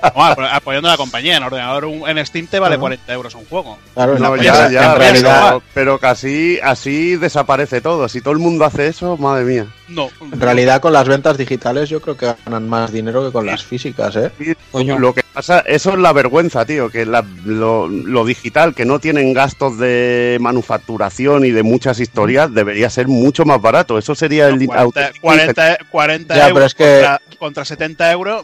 Apoyando 0.02 0.90
a 0.90 0.92
la 0.92 0.98
compañía. 0.98 1.38
En 1.38 1.44
ordenador 1.44 1.86
un- 1.86 2.08
en 2.08 2.26
Steam 2.26 2.48
te 2.48 2.60
vale 2.60 2.78
40 2.78 3.14
euros 3.14 3.34
un 3.36 3.46
juego. 3.46 3.78
Claro, 3.94 4.18
No, 4.20 4.36
en, 4.36 4.42
ya, 4.44 4.96
realidad, 4.96 5.60
pero, 5.74 6.00
así, 6.02 6.60
así 6.62 7.16
desaparece 7.16 7.82
todo. 7.82 8.08
Si 8.10 8.22
todo 8.22 8.34
el 8.34 8.40
mundo 8.40 8.66
hace 8.66 8.88
eso, 8.88 9.18
madre 9.18 9.46
mía. 9.46 9.68
No. 9.88 10.10
en 10.32 10.40
realidad 10.40 10.82
con 10.82 10.94
las 10.94 11.08
ventas 11.08 11.38
digitales 11.38 11.88
yo 11.90 12.02
creo 12.02 12.18
que 12.18 12.34
ganan 12.46 12.68
más 12.68 12.92
dinero 12.92 13.24
que 13.26 13.32
con 13.32 13.46
las 13.46 13.64
físicas, 13.64 14.16
¿eh? 14.16 14.32
Coño. 14.72 14.98
Lo 14.98 15.14
que 15.14 15.23
pasa, 15.34 15.60
eso 15.62 15.92
es 15.92 15.98
la 16.00 16.14
vergüenza, 16.14 16.66
tío, 16.66 16.90
que 16.90 17.06
la- 17.06 17.26
lo, 17.46 17.88
lo 17.88 18.24
digital, 18.26 18.74
que 18.76 18.86
no 18.86 19.00
tienen 19.00 19.34
gastos 19.34 19.78
de 19.78 20.38
manufacturación 20.40 21.46
y 21.46 21.52
de 21.52 21.64
muchas 21.64 22.00
historias, 22.00 22.54
debería 22.54 22.90
ser 22.90 23.08
mucho 23.08 23.44
más 23.46 23.62
barato. 23.62 23.98
Eso 23.98 24.16
sería 24.16 24.48
el 24.48 24.66
40, 24.66 24.80
auténtico 24.82 25.22
40, 25.22 25.78
40 25.92 26.36
Ya, 26.36 26.44
pero 26.46 26.56
euros 26.58 26.66
es 26.68 26.76
que- 26.76 26.84
contra, 27.02 27.22
contra 27.40 27.66
70 27.66 28.12
euros. 28.12 28.44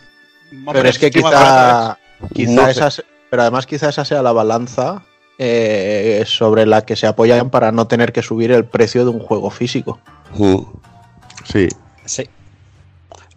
hombre, 0.51 0.73
Pero 0.73 0.89
es 0.89 0.97
que 0.99 1.21
más 1.21 1.31
barato 1.31 1.97
quizá, 2.33 2.33
quizá 2.33 2.51
No 2.85 2.91
sé. 2.91 3.03
pero 3.29 3.41
además 3.43 3.65
quizá 3.67 3.89
esa 3.89 4.03
sea 4.05 4.21
la 4.21 4.31
balanza 4.31 5.03
eh, 5.37 6.23
sobre 6.27 6.65
la 6.65 6.81
que 6.81 6.95
se 6.97 7.07
apoyan 7.07 7.49
para 7.49 7.71
no 7.71 7.87
tener 7.87 8.11
que 8.11 8.21
subir 8.21 8.51
el 8.51 8.65
precio 8.65 9.05
de 9.05 9.11
un 9.11 9.19
juego 9.19 9.49
físico. 9.51 9.99
Sí. 11.45 11.69
Sí. 12.05 12.27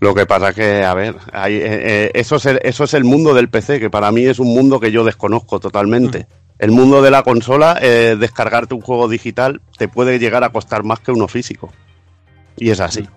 Lo 0.02 0.16
que 0.16 0.26
pasa 0.26 0.52
que, 0.52 0.82
a 0.82 0.94
ver, 0.94 1.14
hay, 1.32 1.54
eh, 1.54 1.60
eh, 1.62 2.10
eso, 2.14 2.34
es 2.34 2.46
el, 2.46 2.58
eso 2.64 2.82
es 2.82 2.92
el 2.94 3.04
mundo 3.04 3.34
del 3.34 3.48
PC, 3.48 3.78
que 3.78 3.88
para 3.88 4.10
mí 4.10 4.24
es 4.24 4.40
un 4.40 4.48
mundo 4.48 4.80
que 4.80 4.90
yo 4.90 5.04
desconozco 5.04 5.60
totalmente. 5.60 6.26
El 6.58 6.72
mundo 6.72 7.02
de 7.02 7.12
la 7.12 7.22
consola, 7.22 7.78
eh, 7.80 8.16
descargarte 8.18 8.74
un 8.74 8.80
juego 8.80 9.06
digital 9.06 9.60
te 9.78 9.86
puede 9.86 10.18
llegar 10.18 10.42
a 10.42 10.50
costar 10.50 10.82
más 10.82 10.98
que 10.98 11.12
uno 11.12 11.28
físico. 11.28 11.72
Y 12.56 12.70
es 12.70 12.80
así. 12.80 13.08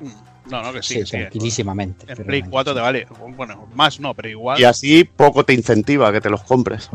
No, 0.48 0.62
no, 0.62 0.72
que 0.74 0.84
sí, 0.84 0.94
Sí, 0.94 1.00
que 1.00 1.06
sí. 1.08 1.12
tranquilísimamente. 1.18 2.06
En 2.08 2.24
Play 2.24 2.42
bueno. 2.42 2.52
4 2.52 2.76
te 2.76 2.80
vale. 2.80 3.08
Bueno, 3.36 3.68
más 3.74 4.00
no, 4.00 4.14
pero 4.14 4.30
igual. 4.30 4.60
Y 4.60 4.64
así 4.66 5.06
poco 5.06 5.44
te 5.44 5.54
incentiva 5.54 6.12
que 6.12 6.22
te 6.22 6.30
los 6.30 6.44
compres. 6.44 6.92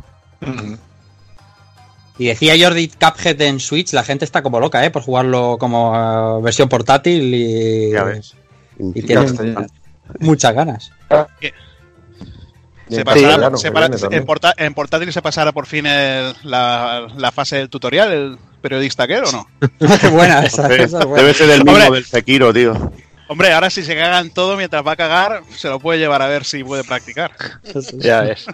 Y 2.17 2.27
decía 2.27 2.55
Jordi 2.57 2.87
Cuphead 2.91 3.41
en 3.41 3.59
Switch, 3.59 3.93
la 3.93 4.05
gente 4.05 4.25
está 4.25 4.41
como 4.41 4.61
loca, 4.61 4.85
¿eh? 4.85 4.93
Por 4.93 5.03
jugarlo 5.03 5.57
como 5.59 6.41
versión 6.43 6.69
portátil 6.69 7.35
y, 7.35 7.91
Ya 7.91 8.05
ves. 8.05 8.37
y 8.79 9.05
ya. 9.05 9.27
Muchas 10.19 10.55
ganas. 10.55 10.93
Se 12.89 12.97
Sí, 12.97 13.05
pasará, 13.05 13.37
claro, 13.37 13.57
se 13.57 13.69
que 13.69 13.73
para- 13.73 13.87
viene 13.87 14.01
también. 14.01 14.23
en, 14.23 14.27
porta- 14.27 14.55
en 14.57 14.75
portátil 14.75 15.13
se 15.13 15.23
pasará 15.23 15.53
por 15.53 15.67
fin 15.67 15.87
el- 15.87 16.35
la, 16.43 17.07
la 17.17 17.31
fase 17.31 17.57
del 17.57 17.69
tutorial, 17.71 18.11
el 18.13 18.39
periodista 18.61 19.07
que 19.07 19.19
o 19.21 19.31
no. 19.31 19.47
Qué 20.01 20.09
buena 20.09 20.41
esa, 20.45 20.67
Debe, 20.67 20.85
esa 20.85 20.99
es 20.99 21.05
buena. 21.05 21.23
debe 21.23 21.35
ser 21.35 21.51
el 21.51 21.65
mismo 21.65 21.73
Hombre. 21.85 21.91
del 21.95 22.05
Sekiro, 22.05 22.53
tío. 22.53 22.93
Hombre, 23.29 23.53
ahora 23.53 23.71
si 23.71 23.85
se 23.85 23.95
cagan 23.95 24.31
todo 24.31 24.57
mientras 24.57 24.85
va 24.85 24.93
a 24.93 24.97
cagar, 24.97 25.43
se 25.57 25.69
lo 25.69 25.79
puede 25.79 26.01
llevar 26.01 26.21
a 26.21 26.27
ver 26.27 26.45
si 26.45 26.65
puede 26.65 26.83
practicar. 26.83 27.31
Ya 27.99 28.23
ves. 28.23 28.45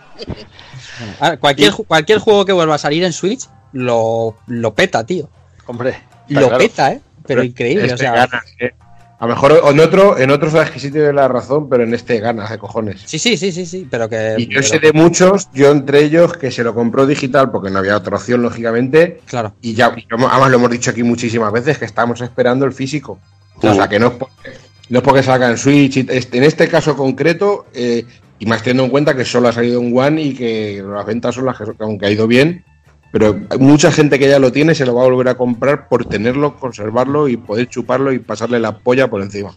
Cualquier, 1.41 1.73
cualquier 1.73 2.19
juego 2.19 2.45
que 2.45 2.53
vuelva 2.53 2.75
a 2.75 2.79
salir 2.79 3.03
en 3.05 3.15
Switch 3.15 3.49
lo, 3.73 4.37
lo 4.49 4.75
peta, 4.75 5.07
tío. 5.07 5.31
Hombre. 5.65 6.03
Lo 6.29 6.41
claro. 6.49 6.59
peta, 6.59 6.93
¿eh? 6.93 7.01
Pero 7.27 7.43
increíble, 7.43 7.85
Este 7.85 7.95
o 7.95 7.99
sea. 7.99 8.13
ganas, 8.13 8.45
¿eh? 8.59 8.75
A 9.19 9.27
lo 9.27 9.35
mejor 9.35 9.63
en 9.67 9.81
otro, 9.81 10.19
en 10.19 10.31
otro 10.31 10.51
sabes 10.51 10.71
que 10.71 10.79
sí 10.79 10.91
tiene 10.91 11.11
la 11.13 11.27
razón, 11.27 11.69
pero 11.71 11.85
en 11.85 11.95
este 11.95 12.21
ganas 12.21 12.51
de 12.51 12.59
cojones. 12.59 13.03
Sí, 13.07 13.19
sí, 13.19 13.37
sí, 13.39 13.51
sí, 13.51 13.65
sí, 13.65 13.87
pero 13.91 14.09
que. 14.11 14.35
Y 14.37 14.45
yo 14.45 14.61
pero- 14.61 14.63
sé 14.63 14.79
de 14.79 14.93
muchos, 14.93 15.49
yo 15.55 15.71
entre 15.71 16.03
ellos, 16.05 16.37
que 16.37 16.51
se 16.51 16.63
lo 16.63 16.75
compró 16.75 17.07
digital 17.07 17.51
porque 17.51 17.71
no 17.71 17.79
había 17.79 17.97
otra 17.97 18.17
opción, 18.17 18.43
lógicamente. 18.43 19.21
Claro. 19.25 19.55
Y 19.63 19.73
ya, 19.75 19.87
además 20.11 20.51
lo 20.51 20.57
hemos 20.59 20.71
dicho 20.71 20.91
aquí 20.91 21.03
muchísimas 21.03 21.51
veces, 21.53 21.79
que 21.79 21.87
estamos 21.87 22.21
esperando 22.21 22.67
el 22.67 22.73
físico. 22.73 23.19
O 23.63 23.75
sea, 23.75 23.89
que 23.89 23.99
no 23.99 24.09
es 24.09 24.13
porque, 24.15 24.51
no 24.91 24.99
es 24.99 25.03
porque 25.05 25.23
salga 25.23 25.49
en 25.49 25.57
Switch. 25.57 25.97
En 25.97 26.45
este 26.45 26.69
caso 26.69 26.95
concreto, 26.95 27.67
eh, 27.73 28.05
y 28.39 28.45
más 28.45 28.63
teniendo 28.63 28.85
en 28.85 28.91
cuenta 28.91 29.17
que 29.17 29.25
solo 29.25 29.49
ha 29.49 29.53
salido 29.53 29.81
en 29.81 29.97
One 29.97 30.21
y 30.21 30.35
que 30.35 30.85
las 30.87 31.07
ventas 31.07 31.35
son 31.35 31.47
las 31.47 31.57
que, 31.57 31.65
aunque 31.79 32.05
ha 32.05 32.11
ido 32.11 32.27
bien, 32.27 32.67
pero 33.13 33.39
mucha 33.59 33.91
gente 33.93 34.19
que 34.19 34.29
ya 34.29 34.39
lo 34.39 34.53
tiene 34.53 34.75
se 34.75 34.85
lo 34.87 34.95
va 34.95 35.03
a 35.03 35.07
volver 35.07 35.29
a 35.29 35.35
comprar 35.37 35.89
por 35.89 36.05
tenerlo, 36.05 36.57
conservarlo 36.57 37.29
y 37.29 37.37
poder 37.37 37.69
chuparlo 37.69 38.13
y 38.13 38.19
pasarle 38.19 38.59
la 38.61 38.79
polla 38.79 39.09
por 39.09 39.23
encima. 39.23 39.55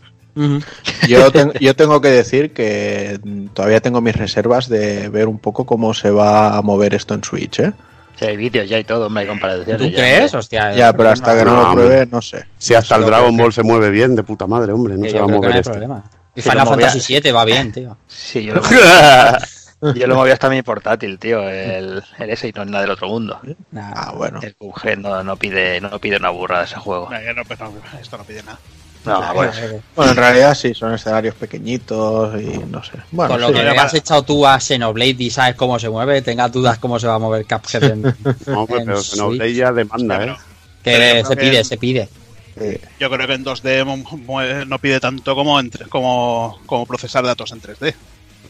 Yo, 1.08 1.32
ten- 1.34 1.52
yo 1.60 1.76
tengo 1.76 2.00
que 2.02 2.10
decir 2.10 2.54
que 2.54 3.20
todavía 3.54 3.82
tengo 3.82 4.00
mis 4.02 4.16
reservas 4.16 4.70
de 4.70 5.10
ver 5.10 5.28
un 5.28 5.40
poco 5.40 5.66
cómo 5.66 5.94
se 5.94 6.12
va 6.12 6.56
a 6.58 6.62
mover 6.62 6.94
esto 6.94 7.14
en 7.14 7.24
Switch, 7.24 7.60
¿eh? 7.60 7.74
Sí, 8.18 8.26
hay 8.26 8.36
vídeos 8.38 8.68
ya 8.70 8.78
y 8.78 8.84
todo, 8.84 9.08
hombre, 9.08 9.22
hay 9.24 9.28
comparaciones. 9.30 9.78
¿Tú 9.78 9.90
ya, 9.90 9.98
crees? 9.98 10.24
hombre. 10.26 10.40
Hostia. 10.40 10.76
Ya, 10.76 10.92
pero 10.94 11.10
hasta 11.10 11.38
que 11.38 11.46
no 11.46 11.56
No, 11.56 11.64
lo 11.70 11.74
pruebe, 11.74 12.06
no 12.12 12.22
sé. 12.22 12.46
Si 12.58 12.74
hasta 12.74 12.96
el 12.96 13.02
No 13.02 13.08
Dragon 13.08 13.36
Ball 13.38 13.54
se 13.54 13.64
mueve 13.64 13.90
bien, 13.90 14.14
de 14.16 14.24
puta 14.24 14.46
madre, 14.46 14.74
hombre, 14.74 14.98
no 14.98 15.06
Sí, 15.06 15.12
se 15.12 15.20
va 15.20 15.24
a 15.24 15.28
no 15.28 15.36
mover 15.38 15.52
hay 15.54 15.60
este. 15.60 15.70
problema. 15.72 16.04
Y 16.36 16.42
Sí, 16.42 16.50
Final 16.50 16.68
Fantasy 16.68 17.20
VII 17.22 17.32
va 17.32 17.46
bien, 17.46 17.72
tío. 17.72 17.98
Sí, 18.08 18.44
yo 18.44 18.56
lo 18.56 18.62
yo 19.96 20.08
lo 20.08 20.15
movía 20.15 20.34
hasta 20.34 20.50
mi 20.50 20.62
portátil, 20.62 21.18
tío, 21.20 21.48
el, 21.50 22.04
el 22.20 22.30
ese 22.30 22.50
y 22.50 22.52
no 22.52 22.63
es 22.63 22.70
nada 22.70 22.82
del 22.82 22.92
otro 22.92 23.08
mundo. 23.08 23.39
Nah, 23.72 23.92
Ah, 23.96 24.12
bueno. 24.15 24.39
El 24.42 24.54
PUBG 24.56 24.98
no, 24.98 25.24
no 25.24 25.36
pide 25.38 25.80
no 25.82 26.00
pide 26.00 26.18
una 26.18 26.30
burrada 26.30 26.65
ese 26.65 26.76
juego. 26.76 27.10
No, 27.10 27.98
esto 28.00 28.18
no 28.18 28.24
pide 28.24 28.44
nada. 28.44 28.60
No, 29.06 29.34
bueno, 29.34 29.54
Bueno, 29.96 30.12
en 30.12 30.18
realidad 30.18 30.54
sí, 30.56 30.74
son 30.74 30.94
escenarios 30.94 31.34
pequeñitos 31.36 32.42
y 32.42 32.58
no 32.70 32.84
sé. 32.84 32.92
Bueno, 33.12 33.32
Con 33.32 33.42
lo 33.42 33.48
sí. 33.48 33.54
que 33.54 33.63
le 33.63 33.70
has 33.70 33.94
echado 33.94 34.24
tú 34.24 34.46
a 34.46 34.60
Xenoblade 34.60 35.15
y 35.20 35.30
sabes 35.30 35.56
cómo 35.56 35.80
se 35.80 35.88
mueve, 35.89 36.22
tengas 36.22 36.52
dudas 36.52 36.78
cómo 36.80 37.00
se 37.00 37.08
va 37.08 37.15
a 37.15 37.20
mover 37.20 37.46
Cuphead 37.46 37.84
en, 37.86 38.02
No, 38.02 38.12
en 38.12 38.68
pero 38.68 38.98
Switch. 38.98 39.12
Xenoblade 39.15 39.54
ya 39.54 39.72
demanda, 39.72 40.18
Sí, 40.22 40.30
¿eh? 40.30 40.36
Que 40.84 41.24
se 41.26 41.36
que- 41.36 41.42
pide, 41.42 41.63
se 41.63 41.78
pide. 41.78 42.10
Yo 43.00 43.10
creo 43.10 43.26
que 43.26 43.34
en 43.36 43.46
2D 43.46 43.86
mo- 43.86 44.04
mue- 44.28 44.65
no 44.68 44.80
pide 44.80 45.00
tanto 45.00 45.34
como, 45.34 45.58
en 45.62 45.72
como, 45.88 46.60
como 46.65 46.86
procesar 46.86 47.24
datos 47.26 47.54
en 47.54 47.62
3D. 47.62 47.96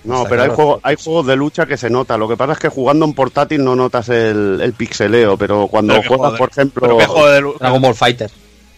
No, 0.03 0.17
Está 0.19 0.29
pero 0.29 0.41
hay, 0.43 0.47
claro. 0.47 0.55
juegos, 0.55 0.79
hay 0.83 0.95
juegos 0.95 1.27
de 1.27 1.35
lucha 1.35 1.65
que 1.65 1.75
se 1.77 1.89
nota. 1.89 2.17
Lo 2.17 2.27
que 2.29 2.37
pasa 2.37 2.53
es 2.53 2.59
que 2.59 2.69
jugando 2.69 3.05
en 3.05 3.13
portátil 3.13 3.63
no 3.63 3.75
notas 3.75 4.07
el, 4.09 4.59
el 4.61 4.73
pixeleo, 4.73 5.37
pero 5.37 5.67
cuando 5.67 5.93
Pero 5.95 6.07
juegas, 6.07 6.17
juego 6.17 6.31
de- 6.31 6.37
por 6.37 6.49
ejemplo... 6.49 6.97
Pero 6.97 7.09
juego 7.11 7.27
de 7.29 7.57
Dragon 7.59 7.81
Ball 7.81 7.95
Fighter. 7.95 8.31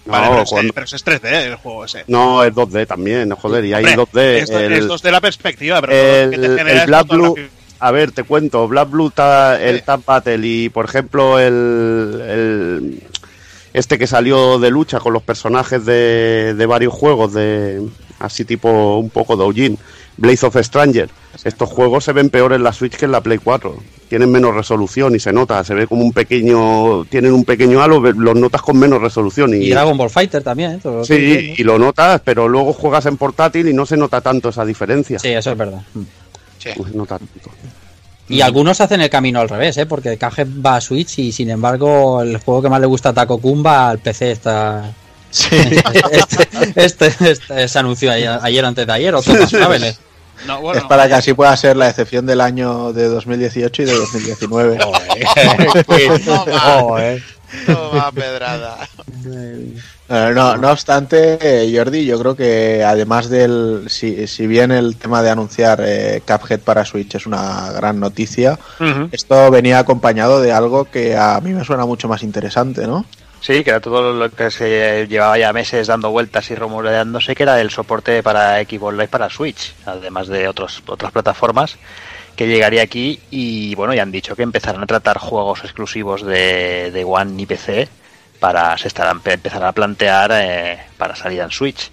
No, 0.06 0.14
Vale, 0.14 0.28
pero, 0.30 0.42
es, 0.42 0.50
cuando- 0.50 0.74
pero 0.74 0.86
ese 0.86 0.96
es 0.96 1.06
3D 1.06 1.30
el 1.46 1.56
juego 1.58 1.86
ese. 1.86 2.04
no, 2.08 2.44
es 2.44 2.52
2D 2.54 2.88
también, 2.88 3.30
joder, 3.36 3.64
y 3.66 3.74
hay 3.74 3.86
Hombre, 3.86 3.98
2D. 3.98 4.42
Es, 4.42 4.50
el- 4.50 4.74
es 4.74 4.88
2D 4.88 5.12
la 5.12 5.22
perspectiva, 5.22 5.80
pero 5.80 5.94
el, 5.94 6.32
que 6.32 6.38
te 6.40 6.46
el 6.62 6.68
es 6.70 6.86
Black 6.88 7.08
Blue, 7.08 7.36
a 7.80 7.92
ver, 7.92 8.12
te 8.12 8.24
cuento, 8.24 8.68
Black 8.68 8.90
Blue, 8.90 9.12
ta- 9.12 9.62
el 9.62 9.78
Sí. 9.78 9.84
Tap 9.86 10.02
Battle 10.04 10.40
y 10.48 10.70
por 10.70 10.86
ejemplo 10.86 11.38
el, 11.38 12.20
el- 12.28 13.04
este 13.74 14.00
que 14.00 14.08
salió 14.08 14.58
de 14.58 14.72
lucha 14.72 15.00
con 15.00 15.14
los 15.14 15.22
personajes 15.24 15.86
de, 15.86 16.56
de 16.56 16.66
varios 16.66 16.94
juegos 16.94 17.34
de 17.34 17.88
así 18.20 18.44
tipo 18.44 18.98
un 18.98 19.10
poco 19.12 19.38
de 19.38 19.44
Ojin, 19.44 19.78
Blaze 20.17 20.45
of 20.45 20.58
Stranger. 20.62 21.10
Estos 21.43 21.69
juegos 21.69 22.04
se 22.04 22.13
ven 22.13 22.30
peor 22.30 22.54
en 22.54 22.63
la 22.63 22.74
Switch 22.74 22.95
que 22.95 23.06
en 23.06 23.12
la 23.12 23.21
Play 23.21 23.38
4. 23.38 23.76
Tienen 24.10 24.30
menos 24.30 24.54
resolución 24.54 25.15
y 25.15 25.19
se 25.19 25.32
nota, 25.32 25.63
se 25.63 25.74
ve 25.74 25.88
como 25.88 26.04
un 26.04 26.12
pequeño, 26.12 27.06
tienen 27.06 27.34
un 27.34 27.45
pequeño 27.45 27.82
halo, 27.82 28.02
los 28.02 28.36
notas 28.36 28.62
con 28.62 28.78
menos 28.78 29.02
resolución 29.02 29.54
Y 29.54 29.69
Dragon 29.69 29.97
Ball 29.97 30.10
Fighter 30.10 30.43
también, 30.43 30.71
¿eh? 30.74 30.80
Todo 30.84 31.06
Sí, 31.06 31.54
y 31.58 31.63
lo 31.63 31.80
notas, 31.80 32.21
pero 32.24 32.47
luego 32.50 32.74
juegas 32.74 33.06
en 33.06 33.15
portátil 33.15 33.69
y 33.69 33.74
no 33.74 33.86
se 33.86 33.95
nota 33.95 34.19
tanto 34.19 34.50
esa 34.50 34.65
diferencia. 34.65 35.15
¿no? 35.15 35.21
Sí, 35.21 35.30
eso 35.30 35.52
es 35.52 35.58
verdad. 35.58 35.82
No 35.95 36.86
se 36.86 36.97
nota 36.97 37.17
tanto. 37.17 37.52
Y 38.28 38.41
algunos 38.41 38.80
hacen 38.80 39.02
el 39.02 39.10
camino 39.10 39.41
al 39.41 39.50
revés, 39.50 39.78
¿eh? 39.78 39.86
Porque 39.86 40.17
Cuphead 40.17 40.47
va 40.65 40.78
a 40.78 40.82
Switch 40.82 41.19
y 41.19 41.32
sin 41.32 41.50
embargo 41.50 42.21
el 42.21 42.38
juego 42.38 42.62
que 42.62 42.69
más 42.69 42.80
le 42.80 42.88
gusta 42.88 43.10
a 43.10 43.13
Taco 43.13 43.39
Kun 43.39 43.63
va 43.65 43.89
al 43.89 44.00
PC. 44.00 44.38
Está... 45.32 45.91
Este, 46.12 47.08
este, 47.08 47.32
este 47.32 47.67
se 47.67 47.80
anunció 47.80 48.12
ayer, 48.12 48.39
ayer 48.41 48.63
o 48.63 48.67
antes 48.67 48.86
de 48.86 48.94
ayer, 48.94 49.15
otro 49.15 49.34
más 49.34 49.50
Traveler. 49.50 49.96
No, 50.46 50.60
bueno, 50.60 50.82
Es 50.82 50.88
para 50.88 51.08
que 51.08 51.13
así 51.13 51.34
pueda 51.34 51.56
ser 51.56 51.78
la 51.78 51.89
excepción 51.89 52.26
del 52.26 52.41
año 52.41 52.94
de 52.94 53.08
2018 53.08 53.82
y 53.82 53.86
de 53.86 53.94
2019. 53.94 54.80
Joder. 56.60 57.24
Toma 57.65 58.12
pedrada. 58.15 58.78
Eh, 59.28 60.32
No, 60.34 60.58
no 60.58 60.72
obstante, 60.72 61.38
eh, 61.41 61.72
Jordi, 61.76 62.06
yo 62.06 62.20
creo 62.20 62.36
que 62.36 62.84
además 62.84 63.30
del. 63.30 63.86
Si, 63.88 64.28
si 64.28 64.48
bien 64.48 64.72
el 64.72 64.96
tema 64.96 65.22
de 65.22 65.30
anunciar 65.30 65.82
eh, 65.86 66.22
Cuphead 66.26 66.62
para 66.62 66.86
Switch 66.86 67.15
es 67.15 67.26
una 67.26 67.72
gran 67.72 68.00
noticia, 68.00 68.58
esto 69.12 69.52
venía 69.52 69.80
acompañado 69.80 70.41
de 70.41 70.52
algo 70.52 70.86
que 70.86 71.15
a 71.15 71.39
mí 71.41 71.54
me 71.54 71.63
suena 71.63 71.86
mucho 71.86 72.08
más 72.08 72.24
interesante, 72.24 72.88
¿no? 72.88 73.06
Sí, 73.42 73.64
que 73.64 73.72
era 73.72 73.80
todo 73.80 74.14
lo 74.14 74.30
que 74.30 74.52
se 74.52 75.08
llevaba 75.08 75.36
ya 75.36 75.52
meses 75.52 75.88
dando 75.88 76.12
vueltas 76.12 76.52
y 76.52 76.56
rumoreándose, 76.56 77.34
que 77.34 77.42
era 77.42 77.60
el 77.60 77.72
soporte 77.72 78.22
para 78.22 78.64
Xbox 78.64 78.94
Live 78.94 79.08
para 79.08 79.32
Switch, 79.32 79.74
además 79.84 80.28
de 80.28 80.48
otros, 80.48 80.84
otras 80.86 81.12
plataformas, 81.12 81.78
que 82.36 82.48
llegaría 82.48 82.84
aquí 82.84 83.20
y 83.32 83.74
bueno, 83.74 83.96
ya 83.96 84.04
han 84.04 84.12
dicho 84.12 84.36
que 84.36 84.44
empezarán 84.44 84.84
a 84.84 84.86
tratar 84.86 85.18
juegos 85.18 85.64
exclusivos 85.64 86.24
de, 86.24 86.92
de 86.92 87.04
One 87.04 87.42
y 87.42 87.48
PC 87.48 87.90
para 88.40 88.78
se 88.78 88.90
estarán 88.90 89.22
empezar 89.26 89.64
a 89.64 89.72
plantear 89.72 90.32
eh, 90.36 90.80
para 90.98 91.16
salida 91.16 91.44
en 91.44 91.52
Switch. 91.52 91.92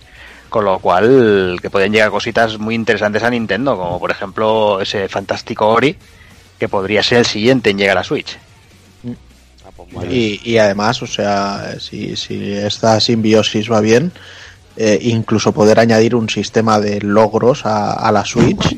Con 0.50 0.66
lo 0.66 0.78
cual, 0.78 1.58
que 1.60 1.70
pueden 1.70 1.92
llegar 1.92 2.10
cositas 2.10 2.58
muy 2.58 2.74
interesantes 2.74 3.22
a 3.22 3.30
Nintendo, 3.30 3.76
como 3.76 3.98
por 3.98 4.10
ejemplo 4.10 4.80
ese 4.82 5.08
fantástico 5.08 5.66
Ori, 5.66 5.96
que 6.58 6.68
podría 6.68 7.02
ser 7.02 7.18
el 7.18 7.26
siguiente 7.26 7.70
en 7.70 7.78
llegar 7.78 7.96
a 7.96 8.04
Switch. 8.04 8.38
Y, 10.10 10.40
y 10.44 10.58
además, 10.58 11.02
o 11.02 11.06
sea, 11.06 11.76
si, 11.80 12.16
si 12.16 12.52
esta 12.52 13.00
simbiosis 13.00 13.70
va 13.70 13.80
bien, 13.80 14.12
eh, 14.76 14.98
incluso 15.02 15.52
poder 15.52 15.80
añadir 15.80 16.14
un 16.14 16.28
sistema 16.28 16.78
de 16.80 17.00
logros 17.00 17.64
a, 17.66 17.92
a 17.94 18.12
la 18.12 18.24
Switch, 18.24 18.76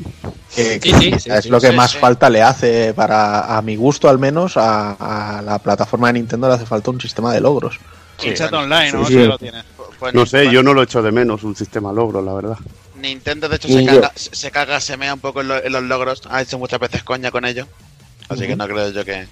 que, 0.55 0.79
Sí, 0.79 0.91
sí, 0.91 1.19
sí, 1.19 1.29
es 1.29 1.43
sí, 1.43 1.49
lo 1.49 1.59
que 1.61 1.69
sí, 1.69 1.75
más 1.75 1.91
sí. 1.91 1.97
falta 1.99 2.29
le 2.29 2.41
hace 2.41 2.93
para, 2.93 3.57
a 3.57 3.61
mi 3.61 3.75
gusto 3.75 4.09
al 4.09 4.19
menos, 4.19 4.57
a, 4.57 5.37
a 5.37 5.41
la 5.41 5.59
plataforma 5.59 6.07
de 6.07 6.13
Nintendo 6.13 6.47
le 6.47 6.55
hace 6.55 6.65
falta 6.65 6.91
un 6.91 6.99
sistema 6.99 7.33
de 7.33 7.41
logros. 7.41 7.79
chat 8.17 8.51
online, 8.53 8.91
¿no? 8.91 9.05
sí, 9.05 9.13
Sí, 9.13 9.19
sí. 9.21 9.25
lo 9.27 9.37
tiene. 9.37 9.63
Pues 9.99 10.13
No 10.13 10.25
sé, 10.25 10.51
yo 10.51 10.63
no 10.63 10.73
lo 10.73 10.81
echo 10.83 11.01
de 11.03 11.11
menos 11.11 11.43
un 11.43 11.55
sistema 11.55 11.93
logro, 11.93 12.21
la 12.21 12.33
verdad. 12.33 12.57
Nintendo, 12.99 13.47
de 13.47 13.55
hecho, 13.57 13.67
se 13.67 13.85
caga, 13.85 14.11
se 14.15 14.35
se 14.35 14.51
caga, 14.51 14.79
se 14.79 14.97
mea 14.97 15.13
un 15.13 15.19
poco 15.19 15.41
en, 15.41 15.47
lo- 15.47 15.63
en 15.63 15.71
los 15.71 15.83
logros. 15.83 16.21
Ha 16.29 16.41
hecho 16.41 16.57
muchas 16.57 16.79
veces 16.79 17.03
coña 17.03 17.29
con 17.31 17.45
ello. 17.45 17.67
Así 18.29 18.47
que 18.47 18.55
no 18.55 18.67
creo 18.67 18.89
yo 18.91 19.05
que. 19.05 19.27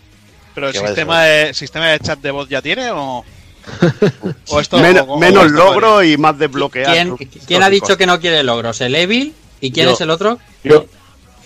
Pero 0.55 0.69
el 0.69 0.73
sistema 0.75 1.23
de, 1.23 1.53
sistema 1.53 1.87
de 1.89 1.99
chat 1.99 2.19
de 2.19 2.31
voz 2.31 2.47
ya 2.49 2.61
tiene 2.61 2.89
o. 2.91 3.23
o 4.49 4.59
esto, 4.59 4.77
Men- 4.79 4.97
o- 4.99 5.03
o 5.13 5.19
menos 5.19 5.45
esto 5.45 5.57
logro 5.57 6.03
y 6.03 6.17
más 6.17 6.37
desbloquear. 6.37 6.91
¿Quién, 6.91 7.15
quién 7.45 7.63
ha 7.63 7.69
dicho 7.69 7.97
que 7.97 8.05
no 8.05 8.19
quiere 8.19 8.41
logros? 8.43 8.81
¿El 8.81 8.95
Evil? 8.95 9.33
¿Y 9.61 9.71
quién 9.71 9.87
Yo. 9.87 9.93
es 9.93 10.01
el 10.01 10.09
otro? 10.09 10.39
Yo, 10.63 10.85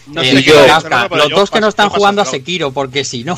No 0.08 0.22
Eh, 0.22 0.32
sé 0.32 0.44
yo, 0.44 0.54
Kafka. 0.68 1.08
pero 1.10 1.24
Los 1.24 1.30
yo 1.30 1.36
dos 1.38 1.50
que 1.52 1.60
no 1.62 1.68
están 1.70 1.90
jugando 1.90 2.22
a 2.22 2.26
el 2.26 2.30
Sekiro, 2.32 2.72
porque 2.72 3.04
si 3.04 3.24
no. 3.24 3.38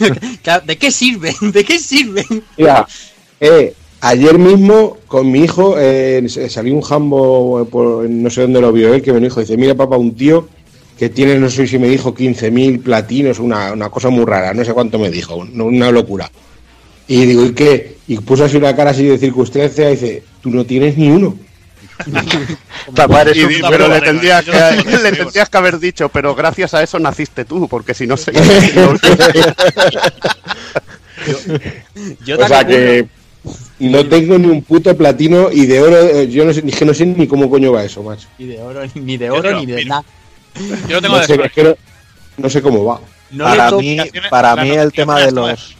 ¿De 0.64 0.76
qué 0.78 0.90
sirven? 0.90 1.34
¿De 1.52 1.64
qué 1.64 1.78
sirven? 1.78 2.44
mira, 2.56 2.86
eh, 3.40 3.74
ayer 4.00 4.38
mismo 4.38 4.98
con 5.06 5.30
mi 5.30 5.40
hijo 5.40 5.76
eh, 5.78 6.24
se- 6.28 6.48
salió 6.50 6.74
un 6.74 6.82
jambo, 6.82 7.62
eh, 7.62 7.64
por, 7.66 8.08
no 8.08 8.30
sé 8.30 8.42
dónde 8.42 8.60
lo 8.60 8.72
vio 8.72 8.94
él, 8.94 9.02
que 9.02 9.12
me 9.12 9.20
dijo, 9.20 9.40
dice, 9.40 9.56
mira 9.56 9.74
papá, 9.74 9.96
un 9.96 10.14
tío 10.14 10.48
que 10.98 11.08
tiene, 11.08 11.38
no 11.38 11.48
sé 11.48 11.66
si 11.68 11.78
me 11.78 11.88
dijo 11.88 12.12
15.000 12.12 12.82
platinos, 12.82 13.38
una, 13.38 13.72
una 13.72 13.88
cosa 13.88 14.08
muy 14.10 14.24
rara, 14.24 14.52
no 14.52 14.64
sé 14.64 14.72
cuánto 14.72 14.98
me 14.98 15.10
dijo, 15.10 15.36
una, 15.36 15.92
locura. 15.92 16.28
Y 17.06 17.24
digo, 17.24 17.46
¿y 17.46 17.52
qué? 17.52 17.98
Y 18.08 18.18
puso 18.18 18.44
así 18.44 18.56
una 18.56 18.74
cara 18.74 18.90
así 18.90 19.04
de 19.04 19.16
circunstancia 19.16 19.88
y 19.88 19.92
dice, 19.92 20.24
tú 20.42 20.50
no 20.50 20.64
tienes 20.64 20.96
ni 20.98 21.08
uno. 21.08 21.36
Papá, 22.94 23.22
eres 23.22 23.38
un 23.44 23.70
pero 23.70 23.86
le 23.88 24.00
tendrías, 24.00 24.44
que, 24.44 24.50
le 25.02 25.12
tendrías 25.12 25.48
que 25.48 25.56
haber 25.56 25.78
dicho, 25.78 26.08
pero 26.08 26.34
gracias 26.34 26.74
a 26.74 26.82
eso 26.82 26.98
naciste 26.98 27.44
tú, 27.44 27.68
porque 27.68 27.94
si 27.94 28.08
no 28.08 28.16
se... 28.16 28.32
Yo 32.24 32.38
O 32.38 32.46
sea 32.46 32.66
que 32.66 33.06
no 33.78 34.06
tengo 34.06 34.38
ni 34.38 34.48
un 34.48 34.62
puto 34.62 34.96
platino 34.96 35.50
y 35.52 35.66
de 35.66 35.80
oro, 35.80 35.98
eh, 36.00 36.28
yo 36.28 36.44
no 36.44 36.52
sé, 36.52 36.62
es 36.66 36.76
que 36.76 36.84
no 36.84 36.94
sé 36.94 37.06
ni 37.06 37.26
cómo 37.26 37.48
coño 37.50 37.72
va 37.72 37.84
eso, 37.84 38.02
macho. 38.02 38.28
Ni 38.38 38.46
de 38.46 38.60
oro, 38.60 38.80
ni 38.94 39.16
de 39.16 39.30
oro, 39.30 39.60
ni 39.60 39.66
de 39.66 39.84
nada. 39.84 40.04
Yo 40.88 40.96
lo 40.96 41.02
tengo 41.02 41.16
No 41.16 41.20
de 41.20 41.26
sé, 41.26 41.34
es 41.42 41.52
que 41.52 41.64
no, 41.64 41.74
no 42.36 42.50
sé 42.50 42.62
cómo 42.62 42.84
va. 42.84 43.00
No 43.30 43.44
para 43.44 43.70
mí, 43.72 43.98
para 44.30 44.56
mí 44.56 44.70
el 44.70 44.92
tema 44.92 45.18
de 45.20 45.32
los... 45.32 45.76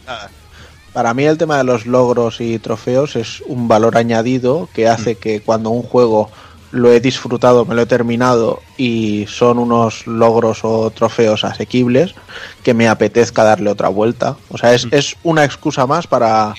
Para 0.93 1.13
mí 1.13 1.23
el 1.23 1.37
tema 1.37 1.57
de 1.57 1.63
los 1.63 1.85
logros 1.85 2.41
y 2.41 2.57
trofeos 2.57 3.15
es 3.15 3.41
un 3.45 3.67
valor 3.67 3.95
añadido 3.95 4.67
que 4.73 4.87
hace 4.87 5.15
que 5.15 5.39
cuando 5.39 5.69
un 5.69 5.83
juego 5.83 6.31
lo 6.71 6.91
he 6.91 6.99
disfrutado, 6.99 7.65
me 7.65 7.75
lo 7.75 7.81
he 7.81 7.85
terminado 7.85 8.61
y 8.77 9.25
son 9.27 9.59
unos 9.59 10.05
logros 10.07 10.59
o 10.63 10.89
trofeos 10.91 11.43
asequibles, 11.43 12.13
que 12.63 12.73
me 12.73 12.87
apetezca 12.87 13.43
darle 13.43 13.69
otra 13.69 13.89
vuelta. 13.89 14.35
O 14.49 14.57
sea, 14.57 14.73
es, 14.73 14.87
es 14.91 15.15
una 15.23 15.43
excusa 15.43 15.87
más 15.87 16.07
para, 16.07 16.53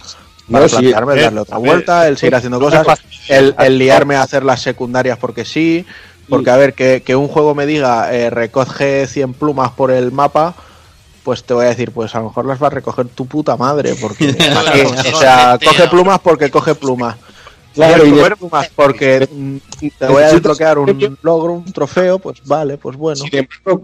para 0.50 0.64
No, 0.64 0.68
sí, 0.68 0.76
plantearme 0.76 1.12
el 1.12 1.18
eh, 1.18 1.22
darle 1.22 1.40
otra 1.40 1.58
vuelta, 1.58 2.08
el 2.08 2.16
seguir 2.16 2.34
haciendo 2.34 2.60
cosas, 2.60 2.86
el, 3.28 3.54
el 3.58 3.78
liarme 3.78 4.16
a 4.16 4.22
hacer 4.22 4.44
las 4.44 4.62
secundarias 4.62 5.18
porque 5.18 5.44
sí. 5.44 5.84
Porque, 6.30 6.50
a 6.50 6.56
ver, 6.56 6.72
que, 6.74 7.02
que 7.02 7.14
un 7.16 7.28
juego 7.28 7.54
me 7.54 7.66
diga 7.66 8.14
eh, 8.14 8.30
recoge 8.30 9.06
100 9.06 9.34
plumas 9.34 9.72
por 9.72 9.90
el 9.90 10.12
mapa, 10.12 10.54
pues 11.24 11.44
te 11.44 11.52
voy 11.52 11.66
a 11.66 11.68
decir, 11.68 11.90
pues 11.92 12.14
a 12.14 12.20
lo 12.20 12.26
mejor 12.26 12.46
las 12.46 12.62
va 12.62 12.68
a 12.68 12.70
recoger 12.70 13.08
tu 13.08 13.26
puta 13.26 13.56
madre, 13.56 13.94
porque 14.00 14.28
o 15.14 15.18
sea, 15.18 15.58
coge 15.62 15.88
plumas 15.88 16.18
porque 16.20 16.50
coge 16.50 16.74
plumas. 16.74 17.16
Claro, 17.72 18.04
y 18.04 18.10
de- 18.10 18.30
plumas 18.34 18.68
porque 18.74 19.28
mm, 19.30 19.56
te 19.96 20.06
voy 20.08 20.24
a 20.24 20.32
desbloquear 20.32 20.76
un 20.78 21.18
logro, 21.22 21.52
un 21.52 21.72
trofeo, 21.72 22.18
pues 22.18 22.42
vale, 22.44 22.78
pues 22.78 22.96
bueno. 22.96 23.22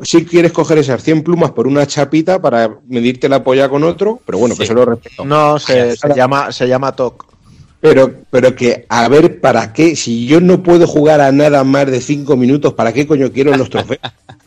Si 0.02 0.24
quieres 0.24 0.50
coger 0.52 0.78
esas 0.78 1.02
100 1.04 1.22
plumas 1.22 1.52
por 1.52 1.68
una 1.68 1.86
chapita 1.86 2.40
para 2.40 2.68
medirte 2.88 3.28
la 3.28 3.44
polla 3.44 3.68
con 3.68 3.84
otro, 3.84 4.18
pero 4.26 4.38
bueno, 4.38 4.56
que 4.56 4.62
Sí. 4.62 4.68
se 4.68 4.74
lo 4.74 4.84
respeto. 4.86 5.24
No, 5.24 5.58
se, 5.60 5.96
se 5.96 6.08
llama 6.16 6.50
se 6.50 6.66
llama 6.66 6.90
TOC. 6.96 7.26
Pero, 7.80 8.12
pero 8.30 8.54
que, 8.56 8.86
a 8.88 9.08
ver, 9.08 9.40
¿para 9.40 9.72
qué? 9.72 9.96
Si 9.96 10.26
yo 10.26 10.40
no 10.40 10.62
puedo 10.62 10.86
jugar 10.86 11.20
a 11.20 11.30
nada 11.30 11.62
más 11.62 11.86
de 11.86 12.00
5 12.00 12.36
minutos, 12.36 12.72
¿para 12.74 12.92
qué 12.92 13.06
coño 13.06 13.30
quiero 13.32 13.56
los 13.56 13.70
trofeos? 13.70 14.00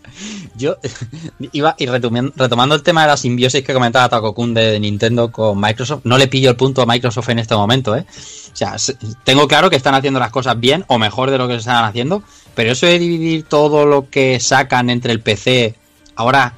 Yo 0.59 0.75
iba 1.53 1.73
y 1.77 1.85
retomando 1.85 2.75
el 2.75 2.83
tema 2.83 3.03
de 3.03 3.07
la 3.07 3.17
simbiosis 3.17 3.63
que 3.63 3.73
comentaba 3.73 4.09
Takokun 4.09 4.53
de 4.53 4.77
Nintendo 4.77 5.31
con 5.31 5.59
Microsoft, 5.59 6.01
no 6.03 6.17
le 6.17 6.27
pillo 6.27 6.49
el 6.49 6.57
punto 6.57 6.81
a 6.81 6.85
Microsoft 6.85 7.29
en 7.29 7.39
este 7.39 7.55
momento, 7.55 7.95
¿eh? 7.95 8.05
O 8.09 8.55
sea, 8.55 8.75
tengo 9.23 9.47
claro 9.47 9.69
que 9.69 9.77
están 9.77 9.95
haciendo 9.95 10.19
las 10.19 10.31
cosas 10.31 10.59
bien 10.59 10.83
o 10.87 10.99
mejor 10.99 11.31
de 11.31 11.37
lo 11.37 11.47
que 11.47 11.53
se 11.53 11.59
están 11.59 11.85
haciendo, 11.85 12.23
pero 12.55 12.73
eso 12.73 12.85
de 12.85 12.99
dividir 12.99 13.43
todo 13.43 13.85
lo 13.85 14.09
que 14.09 14.41
sacan 14.41 14.89
entre 14.89 15.13
el 15.13 15.21
PC, 15.21 15.75
ahora 16.15 16.55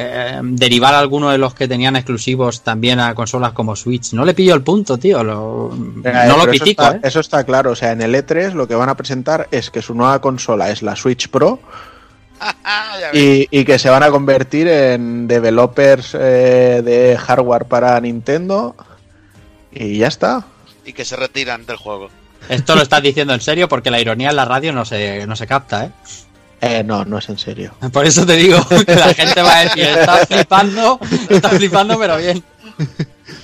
eh, 0.00 0.40
derivar 0.42 0.94
algunos 0.94 1.32
de 1.32 1.38
los 1.38 1.54
que 1.54 1.66
tenían 1.66 1.96
exclusivos 1.96 2.62
también 2.62 3.00
a 3.00 3.14
consolas 3.14 3.52
como 3.52 3.74
Switch, 3.74 4.12
no 4.12 4.24
le 4.24 4.32
pillo 4.34 4.54
el 4.54 4.62
punto, 4.62 4.96
tío. 4.96 5.24
lo- 5.24 5.70
Venga, 5.72 6.24
eh, 6.24 6.28
no 6.28 6.36
lo 6.36 6.42
eso 6.42 6.50
critico, 6.50 6.82
está, 6.84 6.96
¿eh? 6.96 7.00
eso 7.02 7.20
está 7.20 7.44
claro. 7.44 7.72
O 7.72 7.76
sea, 7.76 7.92
en 7.92 8.02
el 8.02 8.14
E3 8.14 8.52
lo 8.52 8.68
que 8.68 8.74
van 8.76 8.88
a 8.88 8.96
presentar 8.96 9.48
es 9.50 9.70
que 9.70 9.82
su 9.82 9.94
nueva 9.94 10.20
consola 10.20 10.70
es 10.70 10.82
la 10.82 10.94
Switch 10.96 11.28
Pro 11.28 11.58
y, 13.12 13.48
y 13.50 13.64
que 13.64 13.78
se 13.78 13.90
van 13.90 14.02
a 14.02 14.10
convertir 14.10 14.68
en 14.68 15.26
developers 15.26 16.14
eh, 16.14 16.82
de 16.84 17.16
hardware 17.18 17.64
para 17.64 18.00
Nintendo 18.00 18.76
y 19.72 19.98
ya 19.98 20.06
está. 20.08 20.44
Y 20.84 20.92
que 20.92 21.04
se 21.04 21.16
retiran 21.16 21.66
del 21.66 21.76
juego. 21.76 22.08
Esto 22.48 22.74
lo 22.76 22.82
estás 22.82 23.02
diciendo 23.02 23.34
en 23.34 23.40
serio 23.40 23.68
porque 23.68 23.90
la 23.90 24.00
ironía 24.00 24.30
en 24.30 24.36
la 24.36 24.44
radio 24.44 24.72
no 24.72 24.84
se, 24.84 25.26
no 25.26 25.36
se 25.36 25.46
capta, 25.46 25.86
¿eh? 25.86 25.90
Eh, 26.60 26.82
no, 26.82 27.04
no 27.04 27.18
es 27.18 27.28
en 27.28 27.38
serio. 27.38 27.74
Por 27.92 28.06
eso 28.06 28.26
te 28.26 28.34
digo 28.34 28.58
que 28.86 28.94
la 28.94 29.14
gente 29.14 29.42
va 29.42 29.58
a 29.58 29.64
decir, 29.64 29.84
está 29.84 30.26
flipando, 30.26 30.98
está 31.28 31.48
flipando, 31.50 31.98
pero 31.98 32.16
bien. 32.16 32.42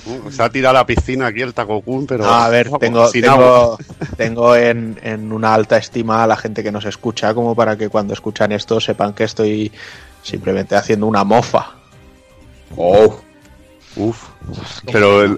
Uh, 0.05 0.31
Se 0.31 0.43
ha 0.43 0.49
tirado 0.49 0.77
a 0.77 0.81
la 0.81 0.85
piscina 0.85 1.27
aquí 1.27 1.41
el 1.41 1.53
Takokun, 1.53 2.05
pero. 2.05 2.25
No, 2.25 2.33
a 2.33 2.49
ver, 2.49 2.69
tengo, 2.79 3.09
tengo, 3.11 3.77
tengo 4.15 4.55
en, 4.55 4.99
en 5.03 5.31
una 5.31 5.53
alta 5.53 5.77
estima 5.77 6.23
a 6.23 6.27
la 6.27 6.37
gente 6.37 6.63
que 6.63 6.71
nos 6.71 6.85
escucha, 6.85 7.33
como 7.33 7.55
para 7.55 7.75
que 7.75 7.89
cuando 7.89 8.13
escuchan 8.13 8.51
esto 8.51 8.79
sepan 8.79 9.13
que 9.13 9.23
estoy 9.23 9.71
simplemente 10.21 10.75
haciendo 10.75 11.07
una 11.07 11.23
mofa. 11.23 11.71
Oh, 12.77 13.19
Uf. 13.97 14.17
Pero 14.91 15.37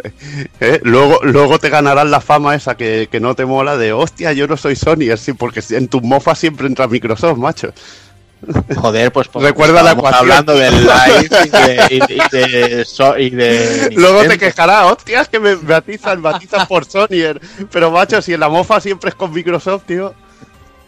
eh, 0.59 0.79
luego, 0.83 1.19
luego 1.23 1.59
te 1.59 1.69
ganarás 1.69 2.07
la 2.07 2.21
fama 2.21 2.55
esa 2.55 2.75
que, 2.75 3.07
que 3.11 3.19
no 3.19 3.35
te 3.35 3.45
mola 3.45 3.77
de 3.77 3.93
hostia, 3.93 4.33
yo 4.33 4.47
no 4.47 4.57
soy 4.57 4.75
Sony, 4.75 5.11
así 5.13 5.33
porque 5.33 5.61
en 5.71 5.87
tus 5.87 6.01
mofas 6.01 6.39
siempre 6.39 6.65
entra 6.67 6.87
Microsoft, 6.87 7.37
macho. 7.37 7.71
Joder, 8.75 9.11
pues 9.11 9.27
porque 9.29 9.47
Recuerda 9.47 9.81
la 9.81 9.93
ecuación. 9.93 10.19
hablando 10.21 10.53
del 10.55 10.75
live 10.81 11.27
y 11.45 11.49
de, 11.49 11.87
y 11.89 11.99
de- 11.99 12.15
y 12.15 12.29
de 12.77 12.85
so- 12.85 13.17
y 13.17 13.31
de 13.31 13.89
Luego 13.95 14.21
te 14.25 14.37
quejarás, 14.37 14.91
hostia, 14.91 15.21
es 15.21 15.27
que 15.27 15.39
me, 15.39 15.55
me 15.55 15.73
atizan, 15.73 16.21
me 16.21 16.29
atizan 16.29 16.67
por 16.67 16.85
Sony. 16.85 17.39
Pero 17.71 17.89
macho, 17.91 18.21
si 18.21 18.33
en 18.33 18.39
la 18.39 18.49
mofa 18.49 18.79
siempre 18.79 19.09
es 19.09 19.15
con 19.15 19.33
Microsoft, 19.33 19.85
tío. 19.87 20.13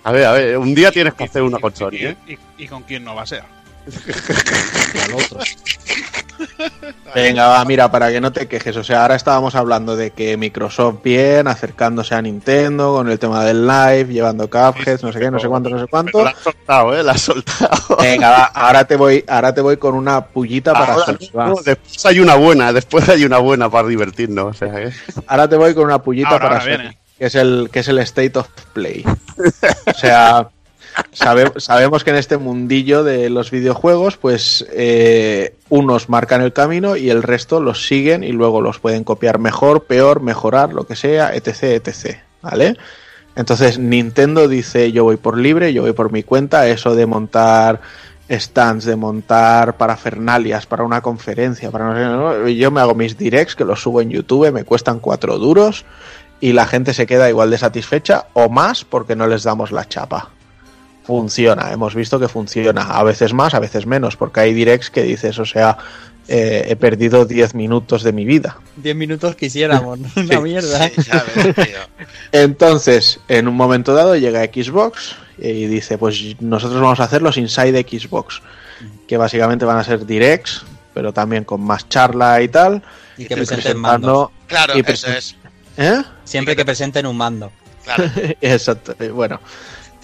A 0.03 0.11
ver, 0.11 0.25
a 0.25 0.31
ver, 0.33 0.57
un 0.59 0.75
día 0.75 0.91
tienes 0.91 1.13
que 1.15 1.23
hacer 1.23 1.41
una 1.41 1.57
con 1.59 1.75
Sony, 1.75 1.89
y, 1.93 2.05
¿eh? 2.05 2.17
y- 2.27 2.37
y 2.63 2.67
con 2.67 2.83
quién 2.83 3.03
no 3.03 3.15
va 3.15 3.23
a 3.23 3.27
ser. 3.27 3.43
Venga, 7.15 7.47
va, 7.47 7.65
mira, 7.65 7.91
para 7.91 8.11
que 8.11 8.21
no 8.21 8.31
te 8.31 8.47
quejes. 8.47 8.75
O 8.77 8.83
sea, 8.83 9.01
ahora 9.01 9.15
estábamos 9.15 9.55
hablando 9.55 9.95
de 9.95 10.11
que 10.11 10.37
Microsoft 10.37 11.03
bien, 11.03 11.47
acercándose 11.47 12.15
a 12.15 12.21
Nintendo 12.21 12.93
con 12.93 13.09
el 13.09 13.19
tema 13.19 13.43
del 13.43 13.65
live, 13.65 14.05
llevando 14.05 14.49
Cuphead, 14.49 15.01
no 15.01 15.11
sé 15.11 15.19
qué, 15.19 15.31
no 15.31 15.39
sé 15.39 15.47
cuánto, 15.47 15.69
no 15.69 15.79
sé 15.79 15.87
cuánto. 15.87 16.23
La 16.23 16.31
has 16.31 16.39
soltado, 16.39 16.95
¿eh? 16.95 17.03
La 17.03 17.13
has 17.13 17.21
soltado. 17.21 17.97
Venga, 17.99 18.29
va, 18.29 18.43
ahora 18.53 18.85
te 18.85 18.95
voy, 18.95 19.23
ahora 19.27 19.53
te 19.53 19.61
voy 19.61 19.77
con 19.77 19.95
una 19.95 20.25
pullita 20.25 20.73
para 20.73 20.93
Ahora, 20.93 21.17
no, 21.33 21.55
después 21.63 22.05
hay 22.05 22.19
una 22.19 22.35
buena, 22.35 22.73
después 22.73 23.07
hay 23.09 23.25
una 23.25 23.39
buena 23.39 23.69
para 23.69 23.87
divertirnos. 23.87 24.55
O 24.55 24.57
sea, 24.57 24.81
¿eh? 24.81 24.93
Ahora 25.27 25.47
te 25.47 25.55
voy 25.55 25.73
con 25.73 25.85
una 25.85 26.01
pullita 26.01 26.29
Ahora, 26.29 26.49
para 26.49 26.59
ahora 26.61 26.77
Sony, 26.77 26.95
que 27.17 27.25
es 27.25 27.35
el 27.35 27.69
que 27.71 27.79
es 27.79 27.87
el 27.87 27.99
State 27.99 28.37
of 28.37 28.47
Play. 28.73 29.03
O 29.87 29.93
sea, 29.93 30.49
sabe- 31.11 31.51
sabemos 31.57 32.03
que 32.03 32.09
en 32.11 32.15
este 32.17 32.37
mundillo 32.37 33.03
de 33.03 33.29
los 33.29 33.51
videojuegos, 33.51 34.17
pues 34.17 34.65
eh, 34.71 35.55
unos 35.69 36.09
marcan 36.09 36.41
el 36.41 36.53
camino 36.53 36.95
y 36.95 37.09
el 37.09 37.23
resto 37.23 37.59
los 37.59 37.87
siguen 37.87 38.23
y 38.23 38.31
luego 38.31 38.61
los 38.61 38.79
pueden 38.79 39.03
copiar 39.03 39.39
mejor, 39.39 39.83
peor, 39.85 40.21
mejorar, 40.21 40.73
lo 40.73 40.85
que 40.85 40.95
sea, 40.95 41.33
etc, 41.35 41.63
etc. 41.85 42.17
¿Vale? 42.41 42.77
Entonces 43.35 43.77
Nintendo 43.79 44.47
dice 44.47 44.91
yo 44.91 45.03
voy 45.03 45.17
por 45.17 45.37
libre, 45.37 45.73
yo 45.73 45.83
voy 45.83 45.93
por 45.93 46.11
mi 46.11 46.23
cuenta, 46.23 46.67
eso 46.67 46.95
de 46.95 47.05
montar 47.05 47.79
stands, 48.29 48.85
de 48.85 48.95
montar 48.95 49.77
parafernalias 49.77 50.65
para 50.65 50.83
una 50.83 51.01
conferencia, 51.01 51.71
para 51.71 51.85
no 51.85 51.95
sé, 51.95 52.05
¿no? 52.05 52.47
yo 52.49 52.69
me 52.71 52.79
hago 52.81 52.93
mis 52.95 53.17
directs 53.17 53.55
que 53.55 53.65
los 53.65 53.81
subo 53.81 54.01
en 54.01 54.09
YouTube, 54.09 54.51
me 54.51 54.63
cuestan 54.65 54.99
cuatro 54.99 55.37
duros 55.39 55.85
y 56.39 56.53
la 56.53 56.65
gente 56.65 56.93
se 56.93 57.07
queda 57.07 57.29
igual 57.29 57.49
de 57.49 57.57
satisfecha 57.57 58.27
o 58.33 58.49
más 58.49 58.83
porque 58.85 59.15
no 59.15 59.25
les 59.27 59.43
damos 59.43 59.71
la 59.71 59.87
chapa. 59.87 60.29
Funciona, 61.09 61.73
hemos 61.73 61.95
visto 61.95 62.19
que 62.19 62.27
funciona, 62.27 62.83
a 62.83 63.01
veces 63.01 63.33
más, 63.33 63.55
a 63.55 63.59
veces 63.59 63.87
menos, 63.87 64.15
porque 64.15 64.41
hay 64.41 64.53
directs 64.53 64.91
que 64.91 65.01
dices, 65.01 65.39
o 65.39 65.45
sea, 65.45 65.75
eh, 66.27 66.67
he 66.67 66.75
perdido 66.75 67.25
10 67.25 67.55
minutos 67.55 68.03
de 68.03 68.13
mi 68.13 68.25
vida. 68.25 68.57
10 68.75 68.95
minutos 68.95 69.35
quisiéramos, 69.35 69.97
una 70.15 70.39
mierda. 70.39 70.87
Sí, 70.87 71.01
ya 71.01 71.25
ves, 71.35 71.55
tío. 71.55 71.79
Entonces, 72.31 73.21
en 73.27 73.47
un 73.47 73.55
momento 73.55 73.95
dado 73.95 74.15
llega 74.17 74.43
Xbox 74.43 75.15
y 75.39 75.65
dice, 75.65 75.97
pues 75.97 76.39
nosotros 76.41 76.79
vamos 76.79 76.99
a 76.99 77.05
hacer 77.05 77.23
los 77.23 77.37
Inside 77.37 77.81
Xbox, 77.89 78.43
que 79.07 79.17
básicamente 79.17 79.65
van 79.65 79.77
a 79.77 79.83
ser 79.83 80.05
directs, 80.05 80.63
pero 80.93 81.11
también 81.11 81.43
con 81.43 81.61
más 81.61 81.89
charla 81.89 82.39
y 82.43 82.49
tal. 82.49 82.83
Y 83.17 83.25
que 83.25 83.35
presenten 83.35 83.79
mandos. 83.79 84.29
Claro, 84.45 84.77
y 84.77 84.83
eso 84.85 85.07
es. 85.07 85.35
¿Eh? 85.75 86.03
Siempre 86.23 86.55
que 86.55 86.63
presenten 86.63 87.07
un 87.07 87.17
mando. 87.17 87.51
Claro. 87.83 88.03
Exacto. 88.41 88.95
eh, 88.99 89.09
Bueno, 89.09 89.39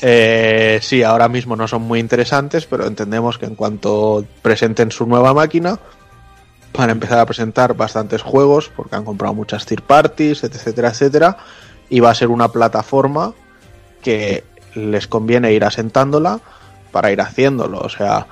eh, 0.01 0.79
sí, 0.81 1.03
ahora 1.03 1.29
mismo 1.29 1.55
no 1.55 1.67
son 1.67 1.83
muy 1.83 1.99
interesantes, 1.99 2.65
pero 2.65 2.85
entendemos 2.85 3.37
que 3.37 3.45
en 3.45 3.55
cuanto 3.55 4.25
presenten 4.41 4.91
su 4.91 5.05
nueva 5.05 5.33
máquina, 5.33 5.79
van 6.73 6.89
a 6.89 6.91
empezar 6.91 7.19
a 7.19 7.25
presentar 7.25 7.75
bastantes 7.75 8.21
juegos, 8.21 8.71
porque 8.75 8.95
han 8.95 9.05
comprado 9.05 9.33
muchas 9.33 9.65
third 9.65 9.83
parties, 9.83 10.43
etcétera, 10.43 10.89
etcétera, 10.89 11.37
y 11.89 11.99
va 11.99 12.11
a 12.11 12.15
ser 12.15 12.29
una 12.29 12.49
plataforma 12.49 13.33
que 14.01 14.43
les 14.73 15.07
conviene 15.07 15.53
ir 15.53 15.63
asentándola 15.63 16.39
para 16.91 17.11
ir 17.11 17.21
haciéndolo. 17.21 17.79
O 17.79 17.89
sea, 17.89 18.27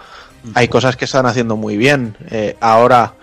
hay 0.53 0.68
cosas 0.68 0.97
que 0.97 1.05
están 1.05 1.26
haciendo 1.26 1.55
muy 1.55 1.78
bien. 1.78 2.18
Eh, 2.30 2.57
ahora 2.59 3.14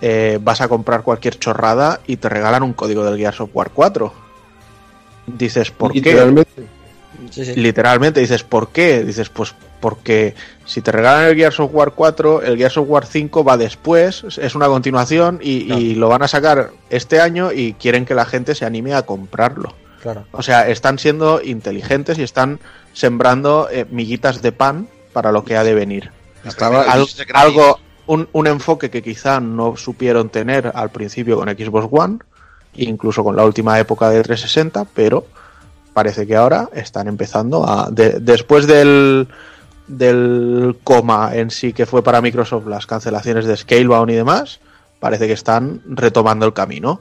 eh, 0.00 0.38
vas 0.42 0.60
a 0.60 0.68
comprar 0.68 1.02
cualquier 1.02 1.38
chorrada 1.38 2.00
y 2.06 2.16
te 2.16 2.28
regalan 2.28 2.62
un 2.62 2.72
código 2.72 3.04
del 3.04 3.16
Gears 3.16 3.40
of 3.40 3.50
War 3.54 3.70
4. 3.70 4.12
Dices, 5.26 5.70
¿por 5.70 5.92
qué? 5.92 6.44
Literalmente. 7.20 7.44
Sí, 7.44 7.44
sí. 7.54 7.60
Literalmente 7.60 8.20
dices, 8.20 8.42
¿por 8.44 8.68
qué? 8.68 9.04
Dices, 9.04 9.28
pues 9.28 9.54
porque 9.80 10.34
si 10.64 10.80
te 10.80 10.92
regalan 10.92 11.26
el 11.26 11.36
Gears 11.36 11.60
of 11.60 11.70
War 11.74 11.92
4, 11.92 12.42
el 12.42 12.56
Gears 12.56 12.78
of 12.78 12.86
War 12.88 13.04
5 13.06 13.44
va 13.44 13.56
después, 13.58 14.24
es 14.38 14.54
una 14.54 14.66
continuación 14.66 15.38
y, 15.42 15.72
y 15.74 15.94
lo 15.94 16.08
van 16.08 16.22
a 16.22 16.28
sacar 16.28 16.70
este 16.88 17.20
año 17.20 17.52
y 17.52 17.74
quieren 17.74 18.06
que 18.06 18.14
la 18.14 18.24
gente 18.24 18.54
se 18.54 18.64
anime 18.64 18.94
a 18.94 19.02
comprarlo. 19.02 19.74
Claro. 20.00 20.24
O 20.32 20.42
sea, 20.42 20.68
están 20.68 20.98
siendo 20.98 21.42
inteligentes 21.42 22.18
y 22.18 22.22
están 22.22 22.60
sembrando 22.94 23.68
eh, 23.70 23.86
miguitas 23.90 24.40
de 24.42 24.52
pan 24.52 24.88
para 25.12 25.32
lo 25.32 25.44
que 25.44 25.56
ha 25.56 25.64
de 25.64 25.74
venir. 25.74 26.10
Estaba, 26.44 26.82
Al- 26.82 27.06
algo, 27.34 27.78
un, 28.06 28.28
un 28.32 28.46
enfoque 28.46 28.90
que 28.90 29.02
quizá 29.02 29.40
no 29.40 29.76
supieron 29.76 30.28
tener 30.30 30.72
al 30.74 30.90
principio 30.90 31.36
con 31.36 31.48
Xbox 31.48 31.88
One, 31.90 32.18
incluso 32.74 33.22
con 33.24 33.36
la 33.36 33.44
última 33.44 33.78
época 33.78 34.08
de 34.10 34.22
360, 34.22 34.86
pero 34.94 35.26
parece 35.94 36.26
que 36.26 36.36
ahora 36.36 36.68
están 36.74 37.08
empezando 37.08 37.66
a. 37.66 37.88
de- 37.90 38.18
después 38.20 38.66
del, 38.66 39.28
del 39.86 40.76
coma 40.84 41.30
en 41.34 41.50
sí 41.50 41.72
que 41.72 41.86
fue 41.86 42.02
para 42.02 42.20
Microsoft 42.20 42.66
las 42.66 42.86
cancelaciones 42.86 43.46
de 43.46 43.56
Scalebound 43.56 44.10
y 44.10 44.14
demás, 44.14 44.60
parece 45.00 45.26
que 45.26 45.32
están 45.32 45.80
retomando 45.86 46.44
el 46.46 46.52
camino. 46.52 47.00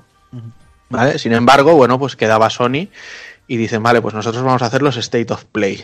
¿Vale? 0.90 1.18
Sin 1.18 1.34
embargo, 1.34 1.74
bueno, 1.76 1.98
pues 1.98 2.16
quedaba 2.16 2.50
Sony 2.50 2.88
y 3.48 3.58
dicen, 3.58 3.82
vale, 3.84 4.02
pues 4.02 4.14
nosotros 4.14 4.44
vamos 4.44 4.62
a 4.62 4.68
hacer 4.68 4.82
los 4.82 4.96
State 4.98 5.34
of 5.34 5.44
Play. 5.46 5.84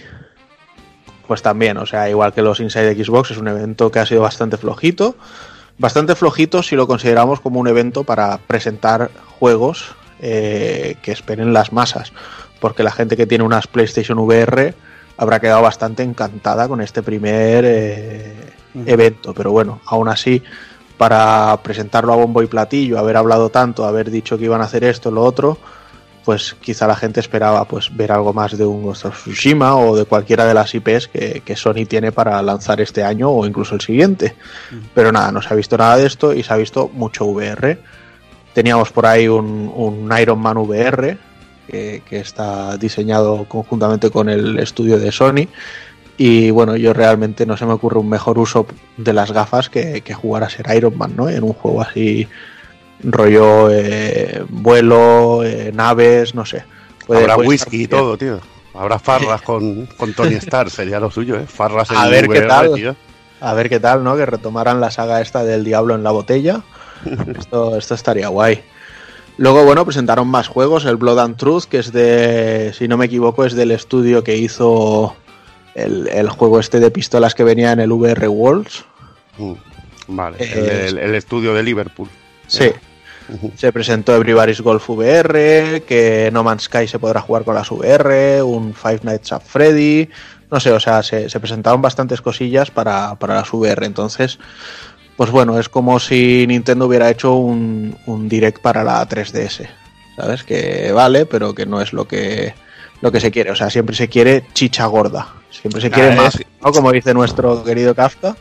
Pues 1.27 1.41
también, 1.41 1.77
o 1.77 1.85
sea, 1.85 2.09
igual 2.09 2.33
que 2.33 2.41
los 2.41 2.59
Inside 2.59 2.95
Xbox, 3.03 3.31
es 3.31 3.37
un 3.37 3.47
evento 3.47 3.91
que 3.91 3.99
ha 3.99 4.05
sido 4.05 4.21
bastante 4.21 4.57
flojito. 4.57 5.15
Bastante 5.77 6.15
flojito 6.15 6.61
si 6.61 6.75
lo 6.75 6.87
consideramos 6.87 7.39
como 7.39 7.59
un 7.59 7.67
evento 7.67 8.03
para 8.03 8.37
presentar 8.39 9.09
juegos 9.39 9.95
eh, 10.19 10.97
que 11.01 11.11
esperen 11.11 11.53
las 11.53 11.71
masas. 11.71 12.11
Porque 12.59 12.83
la 12.83 12.91
gente 12.91 13.15
que 13.15 13.25
tiene 13.25 13.43
unas 13.43 13.67
PlayStation 13.67 14.19
VR 14.19 14.73
habrá 15.19 15.39
quedado 15.39 15.61
bastante 15.61 16.01
encantada 16.01 16.67
con 16.67 16.79
este 16.81 17.03
primer 17.03 17.65
eh, 17.65 18.35
evento. 18.85 19.33
Pero 19.33 19.51
bueno, 19.51 19.81
aún 19.85 20.07
así, 20.07 20.41
para 20.97 21.57
presentarlo 21.61 22.13
a 22.13 22.15
bombo 22.15 22.41
y 22.41 22.47
platillo, 22.47 22.97
haber 22.97 23.17
hablado 23.17 23.49
tanto, 23.49 23.85
haber 23.85 24.11
dicho 24.11 24.37
que 24.37 24.45
iban 24.45 24.61
a 24.61 24.65
hacer 24.65 24.85
esto, 24.85 25.11
lo 25.11 25.23
otro, 25.23 25.57
pues 26.23 26.55
quizá 26.61 26.87
la 26.87 26.95
gente 26.95 27.19
esperaba 27.19 27.65
pues 27.65 27.95
ver 27.95 28.13
algo 28.13 28.33
más 28.33 28.57
de 28.57 28.65
un 28.65 28.83
Ghost 28.83 29.05
of 29.05 29.21
Tsushima 29.21 29.75
o 29.75 29.95
de 29.95 30.05
cualquiera 30.05 30.45
de 30.45 30.53
las 30.53 30.73
IPs 30.73 31.09
que, 31.09 31.41
que 31.43 31.55
Sony 31.55 31.85
tiene 31.87 32.11
para 32.11 32.41
lanzar 32.41 32.79
este 32.79 33.03
año 33.03 33.29
o 33.29 33.45
incluso 33.45 33.75
el 33.75 33.81
siguiente. 33.81 34.35
Pero 34.93 35.11
nada, 35.11 35.31
no 35.31 35.41
se 35.41 35.53
ha 35.53 35.57
visto 35.57 35.77
nada 35.77 35.97
de 35.97 36.05
esto 36.05 36.33
y 36.33 36.43
se 36.43 36.53
ha 36.53 36.57
visto 36.57 36.89
mucho 36.93 37.25
VR. 37.25 37.77
Teníamos 38.53 38.91
por 38.91 39.05
ahí 39.05 39.27
un, 39.27 39.71
un 39.75 40.09
Iron 40.17 40.39
Man 40.39 40.57
VR 40.57 41.28
que, 41.69 42.01
que 42.07 42.19
está 42.19 42.77
diseñado 42.77 43.45
conjuntamente 43.47 44.09
con 44.09 44.27
el 44.29 44.59
estudio 44.59 44.97
de 44.99 45.11
Sony 45.11 45.47
Y 46.17 46.49
bueno, 46.51 46.75
yo 46.75 46.93
realmente 46.93 47.45
no 47.45 47.55
se 47.55 47.65
me 47.65 47.73
ocurre 47.73 47.99
un 47.99 48.09
mejor 48.09 48.37
uso 48.39 48.65
de 48.97 49.13
las 49.13 49.31
gafas 49.31 49.69
que, 49.69 50.01
que 50.01 50.13
jugar 50.13 50.43
a 50.43 50.49
ser 50.49 50.65
Iron 50.75 50.97
Man, 50.97 51.13
¿no? 51.15 51.29
En 51.29 51.43
un 51.43 51.53
juego 51.53 51.81
así, 51.81 52.27
rollo 53.03 53.69
eh, 53.71 54.43
vuelo, 54.49 55.43
eh, 55.43 55.71
naves, 55.73 56.35
no 56.35 56.45
sé. 56.45 56.63
Puede- 57.07 57.21
Habrá 57.21 57.35
puede 57.35 57.49
whisky 57.49 57.83
y 57.83 57.87
todo, 57.87 58.17
tío. 58.17 58.39
Habrá 58.73 58.99
farras 59.07 59.41
con, 59.41 59.85
con 59.97 60.13
Tony 60.13 60.35
Stark, 60.35 60.69
sería 60.71 60.99
lo 60.99 61.09
suyo, 61.09 61.37
¿eh? 61.37 61.45
Farras 61.47 61.89
en 61.91 61.97
A 61.97 62.07
ver 62.07 62.27
qué 62.27 62.41
tal. 62.41 62.73
tío. 62.73 62.95
A 63.41 63.53
ver 63.53 63.69
qué 63.69 63.79
tal, 63.79 64.03
¿no? 64.03 64.17
Que 64.17 64.25
retomaran 64.25 64.81
la 64.81 64.91
saga 64.91 65.21
esta 65.21 65.43
del 65.45 65.63
diablo 65.63 65.95
en 65.95 66.03
la 66.03 66.11
botella. 66.11 66.61
Esto, 67.39 67.77
esto 67.77 67.95
estaría 67.95 68.27
guay. 68.27 68.61
Luego, 69.39 69.63
bueno, 69.63 69.85
presentaron 69.85 70.27
más 70.27 70.49
juegos. 70.49 70.83
El 70.83 70.97
Blood 70.97 71.19
and 71.19 71.37
Truth, 71.37 71.63
que 71.63 71.77
es 71.79 71.93
de, 71.93 72.73
si 72.77 72.89
no 72.89 72.97
me 72.97 73.05
equivoco, 73.05 73.45
es 73.45 73.53
del 73.53 73.71
estudio 73.71 74.21
que 74.21 74.35
hizo 74.35 75.15
el, 75.75 76.09
el 76.09 76.29
juego 76.29 76.59
este 76.59 76.81
de 76.81 76.91
pistolas 76.91 77.35
que 77.35 77.45
venía 77.45 77.71
en 77.71 77.79
el 77.79 77.89
VR 77.89 78.27
Worlds. 78.27 78.83
Mm, 79.37 79.53
Vale, 80.09 80.35
Eh, 80.41 80.87
el, 80.89 81.15
estudio 81.15 81.53
de 81.53 81.63
Liverpool. 81.63 82.09
Sí. 82.47 82.69
Se 83.55 83.71
presentó 83.71 84.13
Everybody's 84.13 84.59
Golf 84.59 84.89
VR, 84.89 85.83
que 85.87 86.29
No 86.33 86.43
Man's 86.43 86.63
Sky 86.63 86.87
se 86.87 86.99
podrá 86.99 87.21
jugar 87.21 87.45
con 87.45 87.55
las 87.55 87.71
VR, 87.71 88.41
un 88.43 88.73
Five 88.73 89.01
Nights 89.03 89.31
at 89.31 89.43
Freddy, 89.45 90.09
no 90.51 90.59
sé, 90.59 90.71
o 90.71 90.79
sea, 90.79 91.01
se, 91.03 91.29
se 91.29 91.39
presentaron 91.39 91.81
bastantes 91.81 92.21
cosillas 92.21 92.71
para, 92.71 93.15
para 93.15 93.35
las 93.35 93.53
VR. 93.53 93.85
Entonces, 93.85 94.39
pues 95.19 95.31
bueno, 95.31 95.59
es 95.59 95.67
como 95.67 95.99
si 95.99 96.45
Nintendo 96.47 96.85
hubiera 96.85 97.09
hecho 97.09 97.33
un, 97.35 97.93
un 98.05 98.29
direct 98.29 98.61
para 98.61 98.85
la 98.85 99.05
3DS, 99.05 99.67
¿sabes? 100.15 100.45
Que 100.45 100.93
vale, 100.93 101.25
pero 101.25 101.53
que 101.53 101.65
no 101.65 101.81
es 101.81 101.91
lo 101.91 102.07
que, 102.07 102.53
lo 103.01 103.11
que 103.11 103.19
se 103.19 103.29
quiere. 103.29 103.51
O 103.51 103.55
sea, 103.57 103.69
siempre 103.69 103.97
se 103.97 104.07
quiere 104.07 104.45
chicha 104.53 104.85
gorda, 104.85 105.27
siempre 105.51 105.81
se 105.81 105.91
quiere 105.91 106.13
Ah, 106.13 106.15
más, 106.15 106.35
es- 106.35 106.45
¿no? 106.63 106.71
Como 106.71 106.89
dice 106.93 107.13
nuestro 107.13 107.65
querido 107.65 107.93
Kafka, 107.93 108.37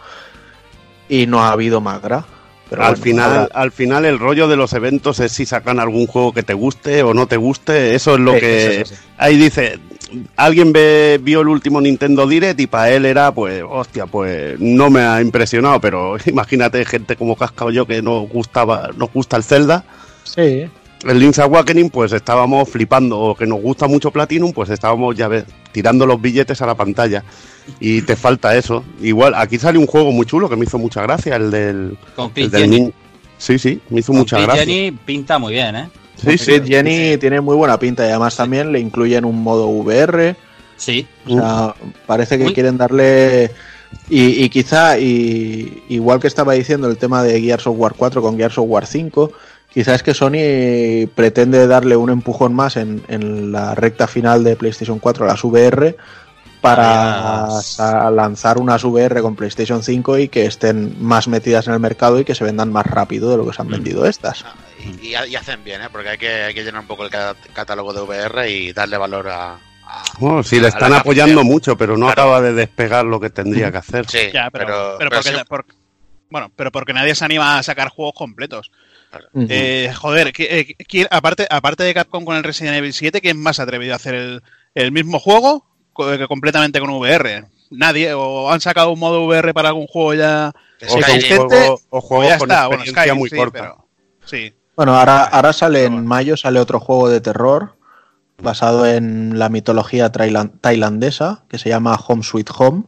y 1.09 1.26
no 1.26 1.43
ha 1.43 1.51
habido 1.51 1.81
magra. 1.81 2.24
Pero 2.70 2.83
al 2.85 2.91
bueno, 2.93 3.03
final, 3.03 3.51
al 3.55 3.72
final 3.72 4.05
el 4.05 4.20
rollo 4.20 4.47
de 4.47 4.55
los 4.57 4.72
eventos 4.74 5.18
es 5.18 5.33
si 5.33 5.47
sacan 5.47 5.81
algún 5.81 6.07
juego 6.07 6.33
que 6.33 6.45
te 6.45 6.55
guste 6.55 7.03
o 7.03 7.12
no 7.12 7.26
te 7.26 7.39
guste, 7.39 7.97
eso 7.97 8.14
es 8.14 8.20
lo 8.20 8.35
Sí, 8.35 8.41
que 8.41 8.85
sí, 8.85 8.91
sí, 8.91 8.95
sí. 8.95 9.03
ahí 9.16 9.37
dice, 9.37 9.81
alguien 10.37 10.73
ve, 10.73 11.21
vio 11.23 11.41
el 11.41 11.49
último 11.49 11.81
Nintendo 11.81 12.27
Direct 12.27 12.59
y 12.61 12.67
para 12.67 12.91
él 12.91 13.05
era 13.05 13.33
pues, 13.33 13.63
hostia, 13.69 14.07
pues 14.07 14.59
no 14.61 14.91
me 14.91 15.01
ha 15.01 15.21
impresionado, 15.21 15.81
pero 15.81 16.17
imagínate 16.27 16.85
gente 16.85 17.17
como 17.17 17.37
Casca 17.37 17.65
o 17.67 17.71
yo 17.71 17.87
que 17.87 18.03
nos 18.03 18.29
gustaba, 18.29 18.91
nos 18.97 19.13
gusta 19.13 19.37
el 19.37 19.45
Zelda, 19.45 19.85
Sí. 20.25 20.69
el 21.05 21.19
Link's 21.19 21.39
Awakening 21.39 21.91
pues 21.91 22.13
estábamos 22.13 22.69
flipando, 22.69 23.19
o 23.19 23.35
que 23.35 23.47
nos 23.47 23.61
gusta 23.61 23.87
mucho 23.87 24.11
Platinum, 24.11 24.53
pues 24.53 24.71
estábamos 24.71 25.17
ya 25.17 25.29
ves, 25.29 25.45
tirando 25.73 26.07
los 26.07 26.21
billetes 26.21 26.61
a 26.63 26.67
la 26.67 26.75
pantalla. 26.75 27.25
Y 27.81 28.01
te 28.01 28.17
falta 28.17 28.57
eso. 28.57 28.83
Igual, 29.03 29.35
aquí 29.35 29.59
sale 29.59 29.79
un 29.79 29.87
juego 29.87 30.11
muy 30.11 30.25
chulo 30.25 30.49
que 30.49 30.57
me 30.57 30.65
hizo 30.65 30.79
mucha 30.79 31.03
gracia, 31.03 31.37
el 31.37 31.51
del, 31.51 31.99
Con 32.17 32.33
el 32.35 32.51
del 32.51 32.95
Sí, 33.37 33.59
sí, 33.59 33.81
me 33.91 34.01
hizo 34.01 34.13
Con 34.13 34.21
mucha 34.21 34.41
gracia. 34.41 34.65
Jenny 34.65 34.91
pinta 34.91 35.39
muy 35.39 35.53
bien, 35.53 35.77
¿eh? 35.77 35.91
Sí, 36.23 36.39
sí. 36.39 36.61
Jenny 36.66 37.16
tiene 37.19 37.41
muy 37.41 37.57
buena 37.57 37.79
pinta 37.79 38.05
y 38.05 38.11
además 38.11 38.37
también 38.37 38.73
le 38.73 38.81
incluyen 38.81 39.25
un 39.25 39.43
modo 39.43 39.69
VR. 39.69 40.37
Sí. 40.77 41.07
O 41.27 41.33
sea, 41.33 41.75
parece 42.07 42.39
que 42.39 42.47
Uy. 42.47 42.55
quieren 42.55 42.77
darle. 42.77 43.51
Y, 44.11 44.45
y 44.45 44.49
quizá, 44.51 44.99
y, 44.99 45.85
igual 45.89 46.21
que 46.21 46.27
estaba 46.27 46.53
diciendo 46.53 46.89
el 46.89 46.99
tema 46.99 47.23
de 47.23 47.41
Gears 47.41 47.66
of 47.66 47.79
War 47.79 47.95
4 47.97 48.21
con 48.21 48.37
Gears 48.37 48.59
of 48.59 48.66
War 48.69 48.87
5, 48.87 49.33
quizá 49.73 49.95
es 49.95 50.03
que 50.03 50.12
Sony 50.12 51.09
pretende 51.14 51.66
darle 51.66 51.97
un 51.97 52.11
empujón 52.11 52.55
más 52.55 52.77
en, 52.77 53.03
en 53.09 53.51
la 53.51 53.75
recta 53.75 54.07
final 54.07 54.45
de 54.45 54.57
PlayStation 54.57 54.99
4 54.99 55.25
a 55.25 55.29
las 55.29 55.43
VR 55.43 55.97
para 56.61 58.11
lanzar 58.11 58.59
unas 58.59 58.83
VR 58.85 59.21
con 59.23 59.37
PlayStation 59.37 59.83
5 59.83 60.19
y 60.19 60.29
que 60.29 60.47
estén 60.47 60.97
más 61.03 61.29
metidas 61.29 61.67
en 61.67 61.75
el 61.75 61.81
mercado 61.81 62.19
y 62.21 62.25
que 62.25 62.35
se 62.35 62.45
vendan 62.45 62.73
más 62.73 62.87
rápido 62.87 63.31
de 63.31 63.37
lo 63.39 63.47
que 63.47 63.53
se 63.55 63.63
han 63.63 63.69
vendido 63.69 64.07
estas. 64.07 64.45
Y, 65.03 65.09
y 65.09 65.37
hacen 65.37 65.63
bien, 65.65 65.83
¿eh? 65.83 65.89
Porque 65.91 66.11
hay 66.11 66.19
que, 66.19 66.29
hay 66.45 66.55
que 66.55 66.65
llenar 66.65 66.81
un 66.83 66.87
poco 66.87 67.05
el 67.05 67.11
ca- 67.11 67.35
catálogo 67.53 67.93
de 67.93 68.01
VR 68.03 68.51
y 68.51 68.73
darle 68.73 68.97
valor 68.97 69.29
a. 69.29 69.53
a- 69.55 70.05
Bueno, 70.19 70.43
sí, 70.43 70.61
le 70.61 70.69
están 70.69 70.93
apoyando 70.93 71.43
mucho, 71.45 71.77
pero 71.77 71.97
no 71.97 72.07
Claro. 72.07 72.23
acaba 72.23 72.41
de 72.41 72.53
despegar 72.55 73.05
lo 73.05 73.19
que 73.21 73.31
tendría 73.31 73.71
que 73.73 73.79
hacer. 73.79 74.07
Sí, 74.09 74.31
Ya, 74.33 74.49
pero, 74.51 74.67
pero, 74.67 74.97
pero, 74.99 75.11
porque, 75.11 75.29
sí- 75.31 75.45
por- 75.49 75.67
bueno, 76.31 76.51
pero 76.57 76.71
porque 76.73 76.93
nadie 76.93 77.15
se 77.15 77.25
anima 77.25 77.59
a 77.59 77.63
sacar 77.63 77.89
juegos 77.89 78.15
completos. 78.15 78.71
Eh, 79.49 79.91
joder, 79.97 80.33
¿qui- 80.35 80.47
eh, 80.49 81.07
aparte, 81.11 81.47
aparte 81.49 81.83
de 81.83 81.95
Capcom 81.95 82.25
con 82.27 82.37
el 82.37 82.45
Resident 82.45 82.77
Evil 82.77 82.93
7, 82.93 83.21
¿quién 83.23 83.41
más 83.41 83.59
ha 83.59 83.63
atrevido 83.63 83.95
a 83.95 83.97
hacer 83.97 84.15
el, 84.15 84.43
el 84.75 84.93
mismo 84.93 85.19
juego 85.19 85.65
completamente 86.28 86.80
con 86.80 86.90
VR? 86.90 87.44
Nadie, 87.70 88.14
o 88.14 88.51
han 88.51 88.61
sacado 88.61 88.90
un 88.92 88.99
modo 88.99 89.26
VR 89.26 89.53
para 89.53 89.68
algún 89.68 89.86
juego 89.86 90.14
ya 90.14 90.53
O 90.88 90.99
juego- 91.36 91.74
o 91.90 91.99
o 91.99 92.01
juegos 92.01 92.28
ya 92.28 92.38
con 92.38 92.51
está, 92.51 92.66
bueno, 92.68 92.84
muy 93.14 93.28
sí, 93.28 93.36
corta. 93.36 93.59
pero 93.61 93.88
sí. 94.24 94.55
Bueno, 94.76 94.96
ahora, 94.96 95.24
ahora 95.24 95.53
sale 95.53 95.84
en 95.84 96.07
mayo, 96.07 96.36
sale 96.36 96.61
otro 96.61 96.78
juego 96.80 97.09
de 97.09 97.20
terror 97.20 97.74
basado 98.40 98.86
en 98.86 99.38
la 99.38 99.49
mitología 99.49 100.12
tailandesa 100.12 101.44
que 101.49 101.59
se 101.59 101.68
llama 101.68 101.96
Home 102.07 102.22
Sweet 102.22 102.51
Home. 102.57 102.84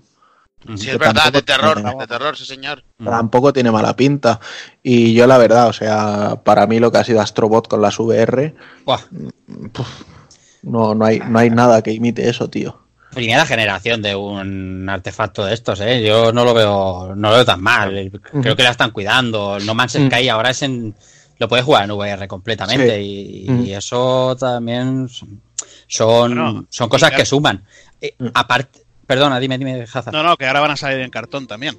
Sí, 0.76 0.90
es 0.90 0.98
verdad, 0.98 1.32
de 1.32 1.42
terror, 1.42 1.74
tiene- 1.82 1.94
de 1.98 2.06
terror, 2.06 2.36
sí, 2.36 2.44
señor. 2.44 2.84
Tampoco 3.02 3.52
tiene 3.52 3.70
mala 3.72 3.96
pinta. 3.96 4.38
Y 4.82 5.14
yo 5.14 5.26
la 5.26 5.38
verdad, 5.38 5.68
o 5.68 5.72
sea, 5.72 6.40
para 6.44 6.66
mí 6.66 6.78
lo 6.78 6.92
que 6.92 6.98
ha 6.98 7.04
sido 7.04 7.20
Astrobot 7.20 7.66
con 7.66 7.80
las 7.82 7.98
VR, 7.98 8.54
Buah, 8.84 9.00
no, 10.62 10.94
no, 10.94 11.04
hay, 11.04 11.20
no 11.20 11.38
hay 11.38 11.50
nada 11.50 11.82
que 11.82 11.92
imite 11.92 12.28
eso, 12.28 12.48
tío. 12.50 12.78
Primera 13.14 13.44
generación 13.46 14.02
de 14.02 14.14
un 14.14 14.88
artefacto 14.88 15.44
de 15.44 15.54
estos, 15.54 15.80
¿eh? 15.80 16.02
Yo 16.02 16.32
no 16.32 16.44
lo 16.44 16.54
veo, 16.54 17.14
no 17.16 17.30
lo 17.30 17.34
veo 17.36 17.44
tan 17.44 17.60
mal. 17.62 18.10
Creo 18.42 18.56
que 18.56 18.62
la 18.62 18.70
están 18.70 18.90
cuidando. 18.90 19.58
No 19.60 19.74
Man's 19.74 19.98
Mm. 19.98 20.06
Sky 20.10 20.28
ahora 20.28 20.50
es 20.50 20.62
en, 20.62 20.94
lo 21.38 21.48
puedes 21.48 21.64
jugar 21.64 21.84
en 21.84 21.90
VR 21.92 22.28
completamente 22.28 22.96
Sí. 22.96 23.44
y, 23.46 23.50
Mm. 23.50 23.64
y 23.66 23.74
eso 23.74 24.36
también 24.38 25.08
son, 25.88 26.28
Bueno, 26.28 26.66
son 26.70 26.88
cosas 26.88 27.10
que 27.12 27.24
suman. 27.26 27.64
Eh, 28.00 28.14
aparte, 28.34 28.80
perdona, 29.06 29.40
dime, 29.40 29.58
dime, 29.58 29.82
Hazard. 29.92 30.12
No, 30.12 30.22
no, 30.22 30.36
que 30.36 30.46
ahora 30.46 30.60
van 30.60 30.70
a 30.70 30.76
salir 30.76 31.00
en 31.00 31.10
cartón 31.10 31.46
también. 31.46 31.76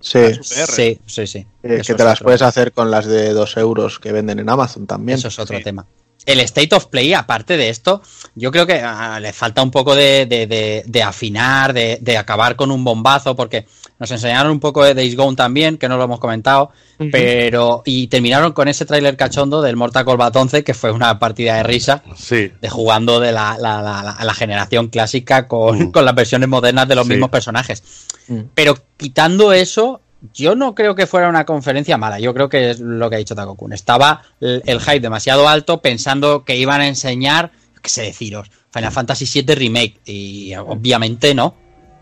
Sí. 0.00 0.20
Sí, 0.42 0.98
sí, 1.06 1.26
sí. 1.26 1.46
eh, 1.62 1.82
que 1.84 1.94
te 1.94 2.04
las 2.04 2.14
otro- 2.18 2.24
puedes 2.26 2.42
hacer 2.42 2.72
con 2.72 2.90
las 2.90 3.06
de 3.06 3.32
2 3.32 3.56
euros 3.56 3.98
que 3.98 4.12
venden 4.12 4.38
en 4.38 4.48
Amazon 4.48 4.86
también. 4.86 5.18
Eso 5.18 5.28
es 5.28 5.38
otro 5.38 5.56
Sí. 5.58 5.64
tema. 5.64 5.86
El 6.26 6.40
State 6.40 6.74
of 6.74 6.86
Play, 6.86 7.14
aparte 7.14 7.56
de 7.56 7.68
esto, 7.70 8.02
yo 8.34 8.50
creo 8.50 8.66
que 8.66 8.80
ah, 8.84 9.18
le 9.20 9.32
falta 9.32 9.62
un 9.62 9.70
poco 9.70 9.94
de, 9.94 10.26
de- 10.26 10.46
de- 10.46 10.82
de 10.86 11.02
afinar, 11.02 11.72
de, 11.72 12.16
acabar 12.18 12.56
con 12.56 12.70
un 12.70 12.82
bombazo, 12.84 13.34
porque 13.36 13.66
nos 13.98 14.10
enseñaron 14.10 14.52
un 14.52 14.60
poco 14.60 14.84
de 14.84 14.92
Days 14.94 15.16
Gone 15.16 15.36
también, 15.36 15.78
que 15.78 15.88
no 15.88 15.96
lo 15.96 16.04
hemos 16.04 16.18
comentado, 16.20 16.70
pero 17.12 17.82
y 17.84 18.08
terminaron 18.08 18.52
con 18.52 18.68
ese 18.68 18.84
tráiler 18.84 19.16
cachondo 19.16 19.62
del 19.62 19.76
Mortal 19.76 20.04
Kombat 20.04 20.34
11, 20.36 20.64
que 20.64 20.74
fue 20.74 20.90
una 20.90 21.18
partida 21.18 21.56
de 21.56 21.62
risa, 21.62 22.02
Sí. 22.16 22.52
de 22.60 22.68
jugando 22.68 23.20
de 23.20 23.32
la, 23.32 23.56
la- 23.58 23.80
la- 24.22 24.34
generación 24.34 24.88
clásica 24.88 25.48
con, 25.48 25.90
con 25.92 26.04
las 26.04 26.14
versiones 26.14 26.48
modernas 26.48 26.86
de 26.88 26.94
los 26.94 27.06
Sí. 27.06 27.12
mismos 27.12 27.30
personajes. 27.30 27.82
Mm. 28.28 28.40
Pero 28.54 28.76
quitando 28.96 29.52
eso, 29.52 30.00
yo 30.34 30.54
no 30.54 30.74
creo 30.74 30.94
que 30.94 31.06
fuera 31.06 31.28
una 31.28 31.44
conferencia 31.44 31.96
mala. 31.98 32.18
Yo 32.20 32.32
creo 32.34 32.48
que 32.48 32.70
es 32.70 32.80
lo 32.80 33.08
que 33.10 33.16
ha 33.16 33.18
dicho 33.18 33.34
Takokun. 33.34 33.72
Estaba 33.72 34.22
el, 34.40 34.62
el 34.66 34.80
hype 34.80 35.00
demasiado 35.00 35.48
alto 35.48 35.80
pensando 35.82 36.44
que 36.44 36.56
iban 36.56 36.80
a 36.80 36.88
enseñar, 36.88 37.50
qué 37.82 37.88
sé 37.88 38.02
deciros, 38.02 38.50
Final 38.72 38.92
Fantasy 38.92 39.42
VII 39.42 39.54
Remake. 39.54 40.00
Y 40.04 40.54
obviamente 40.56 41.34
no. 41.34 41.54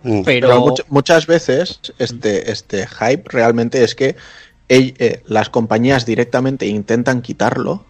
Mm. 0.02 0.22
Pero, 0.24 0.48
Pero 0.48 0.60
much- 0.66 0.84
muchas 0.88 1.26
veces 1.26 1.80
este, 1.98 2.50
este 2.52 2.86
hype 2.86 3.24
realmente 3.30 3.82
es 3.82 3.94
que 3.94 4.16
eh, 4.68 5.22
las 5.26 5.48
compañías 5.50 6.04
directamente 6.06 6.66
intentan 6.66 7.22
quitarlo 7.22 7.84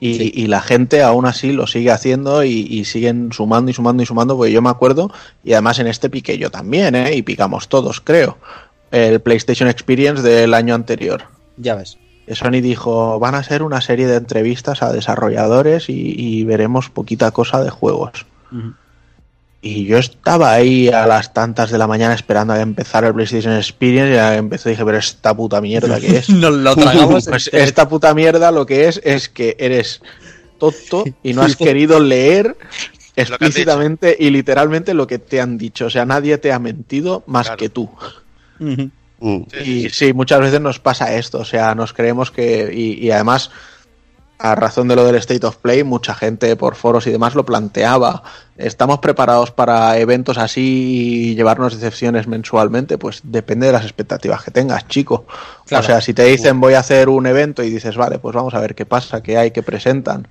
y, 0.00 0.14
Sí. 0.14 0.32
y 0.34 0.46
la 0.46 0.60
gente 0.60 1.02
aún 1.02 1.26
así 1.26 1.50
lo 1.52 1.66
sigue 1.66 1.90
haciendo 1.90 2.44
y, 2.44 2.50
y 2.70 2.84
siguen 2.84 3.32
sumando 3.32 3.70
y 3.70 3.74
sumando 3.74 4.02
y 4.02 4.06
sumando, 4.06 4.36
porque 4.36 4.52
yo 4.52 4.62
me 4.62 4.70
acuerdo, 4.70 5.10
y 5.42 5.54
además 5.54 5.80
en 5.80 5.88
este 5.88 6.08
piqué 6.08 6.38
yo 6.38 6.50
también, 6.50 6.94
¿eh? 6.94 7.14
y 7.16 7.22
picamos 7.22 7.68
todos, 7.68 8.00
creo, 8.00 8.38
el 8.90 9.20
PlayStation 9.20 9.68
Experience 9.68 10.22
del 10.22 10.54
año 10.54 10.74
anterior. 10.74 11.24
ya 11.56 11.74
ves. 11.74 11.98
Sony 12.30 12.60
dijo, 12.60 13.18
van 13.18 13.34
a 13.34 13.42
ser 13.42 13.62
una 13.62 13.80
serie 13.80 14.06
de 14.06 14.16
entrevistas 14.16 14.82
a 14.82 14.92
desarrolladores 14.92 15.88
y, 15.88 16.14
y 16.14 16.44
veremos 16.44 16.90
poquita 16.90 17.30
cosa 17.30 17.62
de 17.64 17.70
juegos. 17.70 18.26
Y 19.62 19.86
yo 19.86 19.96
estaba 19.98 20.52
ahí 20.52 20.88
a 20.88 21.06
las 21.06 21.32
tantas 21.32 21.70
de 21.70 21.78
la 21.78 21.86
mañana 21.86 22.12
esperando 22.14 22.52
a 22.52 22.56
que 22.56 22.62
empezara 22.62 23.08
el 23.08 23.14
PlayStation 23.14 23.54
Experience 23.54 24.12
y 24.12 24.14
ya 24.14 24.36
empezó 24.36 24.68
y 24.68 24.72
dije, 24.72 24.84
pero 24.84 24.98
esta 24.98 25.34
puta 25.34 25.60
mierda 25.62 25.98
que 25.98 26.18
es. 26.18 26.28
Nos 26.28 26.52
lo 26.52 26.76
tragamos. 26.76 27.26
Pues 27.26 27.48
esta 27.52 27.88
puta 27.88 28.12
mierda 28.14 28.52
lo 28.52 28.66
que 28.66 28.88
es 28.88 29.00
es 29.04 29.28
que 29.30 29.56
eres 29.58 30.02
tonto 30.58 31.04
y 31.22 31.32
no 31.32 31.42
has 31.42 31.56
querido 31.56 31.98
leer 31.98 32.56
explícitamente 33.16 34.16
y 34.18 34.30
literalmente 34.30 34.94
lo 34.94 35.06
que 35.06 35.18
te 35.18 35.40
han 35.40 35.58
dicho. 35.58 35.86
O 35.86 35.90
sea, 35.90 36.04
nadie 36.04 36.38
te 36.38 36.52
ha 36.52 36.58
mentido 36.58 37.22
más 37.26 37.46
Claro. 37.46 37.58
que 37.58 37.68
tú. 37.68 37.90
Mm. 38.58 39.42
Y 39.64 39.90
sí, 39.90 40.12
muchas 40.12 40.40
veces 40.40 40.60
nos 40.60 40.78
pasa 40.78 41.14
esto, 41.16 41.38
o 41.38 41.44
sea, 41.44 41.74
nos 41.74 41.92
creemos 41.92 42.30
que, 42.30 42.70
y, 42.72 43.04
y 43.04 43.10
además, 43.10 43.50
a 44.38 44.54
razón 44.54 44.86
de 44.86 44.94
lo 44.94 45.04
del 45.04 45.16
State 45.16 45.44
of 45.44 45.56
Play, 45.56 45.82
mucha 45.82 46.14
gente 46.14 46.54
por 46.54 46.76
foros 46.76 47.06
y 47.06 47.10
demás 47.10 47.34
lo 47.34 47.44
planteaba. 47.44 48.22
¿Estamos 48.56 49.00
preparados 49.00 49.50
para 49.50 49.98
eventos 49.98 50.38
así 50.38 51.30
y 51.30 51.34
llevarnos 51.34 51.74
decepciones 51.74 52.28
mensualmente? 52.28 52.98
Pues 52.98 53.20
depende 53.24 53.66
de 53.66 53.72
las 53.72 53.82
expectativas 53.82 54.44
que 54.44 54.52
tengas, 54.52 54.86
chico. 54.86 55.26
Claro. 55.66 55.82
O 55.82 55.86
sea, 55.86 56.00
si 56.00 56.14
te 56.14 56.24
dicen 56.24 56.60
voy 56.60 56.74
a 56.74 56.80
hacer 56.80 57.08
un 57.08 57.26
evento 57.26 57.64
y 57.64 57.70
dices, 57.70 57.96
vale, 57.96 58.20
pues 58.20 58.34
vamos 58.34 58.54
a 58.54 58.60
ver 58.60 58.76
qué 58.76 58.86
pasa, 58.86 59.22
qué 59.22 59.36
hay, 59.36 59.50
qué 59.50 59.64
presentan. 59.64 60.28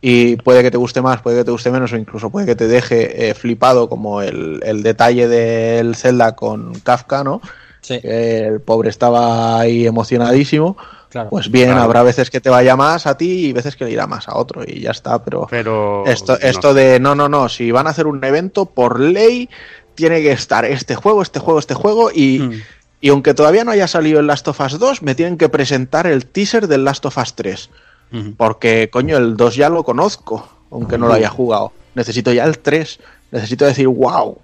Y 0.00 0.36
puede 0.36 0.62
que 0.62 0.70
te 0.70 0.78
guste 0.78 1.02
más, 1.02 1.20
puede 1.20 1.38
que 1.38 1.44
te 1.44 1.50
guste 1.50 1.70
menos, 1.70 1.92
o 1.92 1.96
incluso 1.96 2.30
puede 2.30 2.46
que 2.46 2.56
te 2.56 2.66
deje 2.66 3.28
eh, 3.28 3.34
flipado 3.34 3.88
como 3.88 4.22
el, 4.22 4.60
el 4.64 4.82
detalle 4.82 5.28
del 5.28 5.94
Zelda 5.94 6.34
con 6.34 6.72
Kafka, 6.80 7.22
¿no? 7.22 7.40
Sí, 7.82 8.00
Que 8.00 8.38
el 8.46 8.60
pobre 8.60 8.88
estaba 8.90 9.60
ahí 9.60 9.86
emocionadísimo. 9.86 10.76
claro. 11.10 11.28
Pues 11.30 11.50
bien, 11.50 11.68
Claro. 11.70 11.82
habrá 11.82 12.02
veces 12.02 12.30
que 12.30 12.40
te 12.40 12.48
vaya 12.48 12.74
más 12.76 13.06
a 13.06 13.16
ti 13.18 13.46
y 13.48 13.52
veces 13.52 13.76
que 13.76 13.84
le 13.84 13.90
irá 13.90 14.06
más 14.06 14.28
a 14.28 14.36
otro 14.36 14.62
y 14.66 14.80
ya 14.80 14.92
está, 14.92 15.22
pero 15.22 15.46
Pero. 15.50 16.04
esto, 16.06 16.32
no 16.32 16.38
esto 16.48 16.72
de 16.74 16.98
no, 17.00 17.14
no, 17.14 17.28
no, 17.28 17.48
si 17.50 17.70
van 17.70 17.86
a 17.86 17.90
hacer 17.90 18.06
un 18.06 18.24
evento 18.24 18.64
por 18.66 18.98
ley 19.00 19.50
tiene 19.94 20.22
que 20.22 20.32
estar 20.32 20.64
este 20.64 20.94
juego, 20.94 21.20
este 21.20 21.38
juego, 21.38 21.58
este 21.58 21.74
juego 21.74 22.10
y, 22.14 22.38
Mm. 22.38 22.52
y 23.02 23.08
aunque 23.10 23.34
todavía 23.34 23.62
no 23.64 23.72
haya 23.72 23.86
salido 23.88 24.20
el 24.20 24.26
Last 24.26 24.48
of 24.48 24.60
Us 24.60 24.78
2, 24.78 25.02
me 25.02 25.14
tienen 25.14 25.36
que 25.36 25.48
presentar 25.50 26.06
el 26.06 26.24
teaser 26.24 26.66
del 26.68 26.84
Last 26.84 27.04
of 27.04 27.18
Us 27.18 27.34
3, 27.34 27.68
Ujú. 28.12 28.34
porque 28.36 28.88
coño, 28.90 29.18
el 29.18 29.36
2 29.36 29.56
ya 29.56 29.68
lo 29.68 29.82
conozco, 29.84 30.48
aunque 30.70 30.96
no 30.96 31.08
lo 31.08 31.12
haya 31.14 31.28
jugado. 31.28 31.72
Necesito 31.94 32.32
ya 32.32 32.44
el 32.44 32.58
3, 32.60 33.00
necesito 33.32 33.66
decir, 33.66 33.86
wow. 33.88 34.38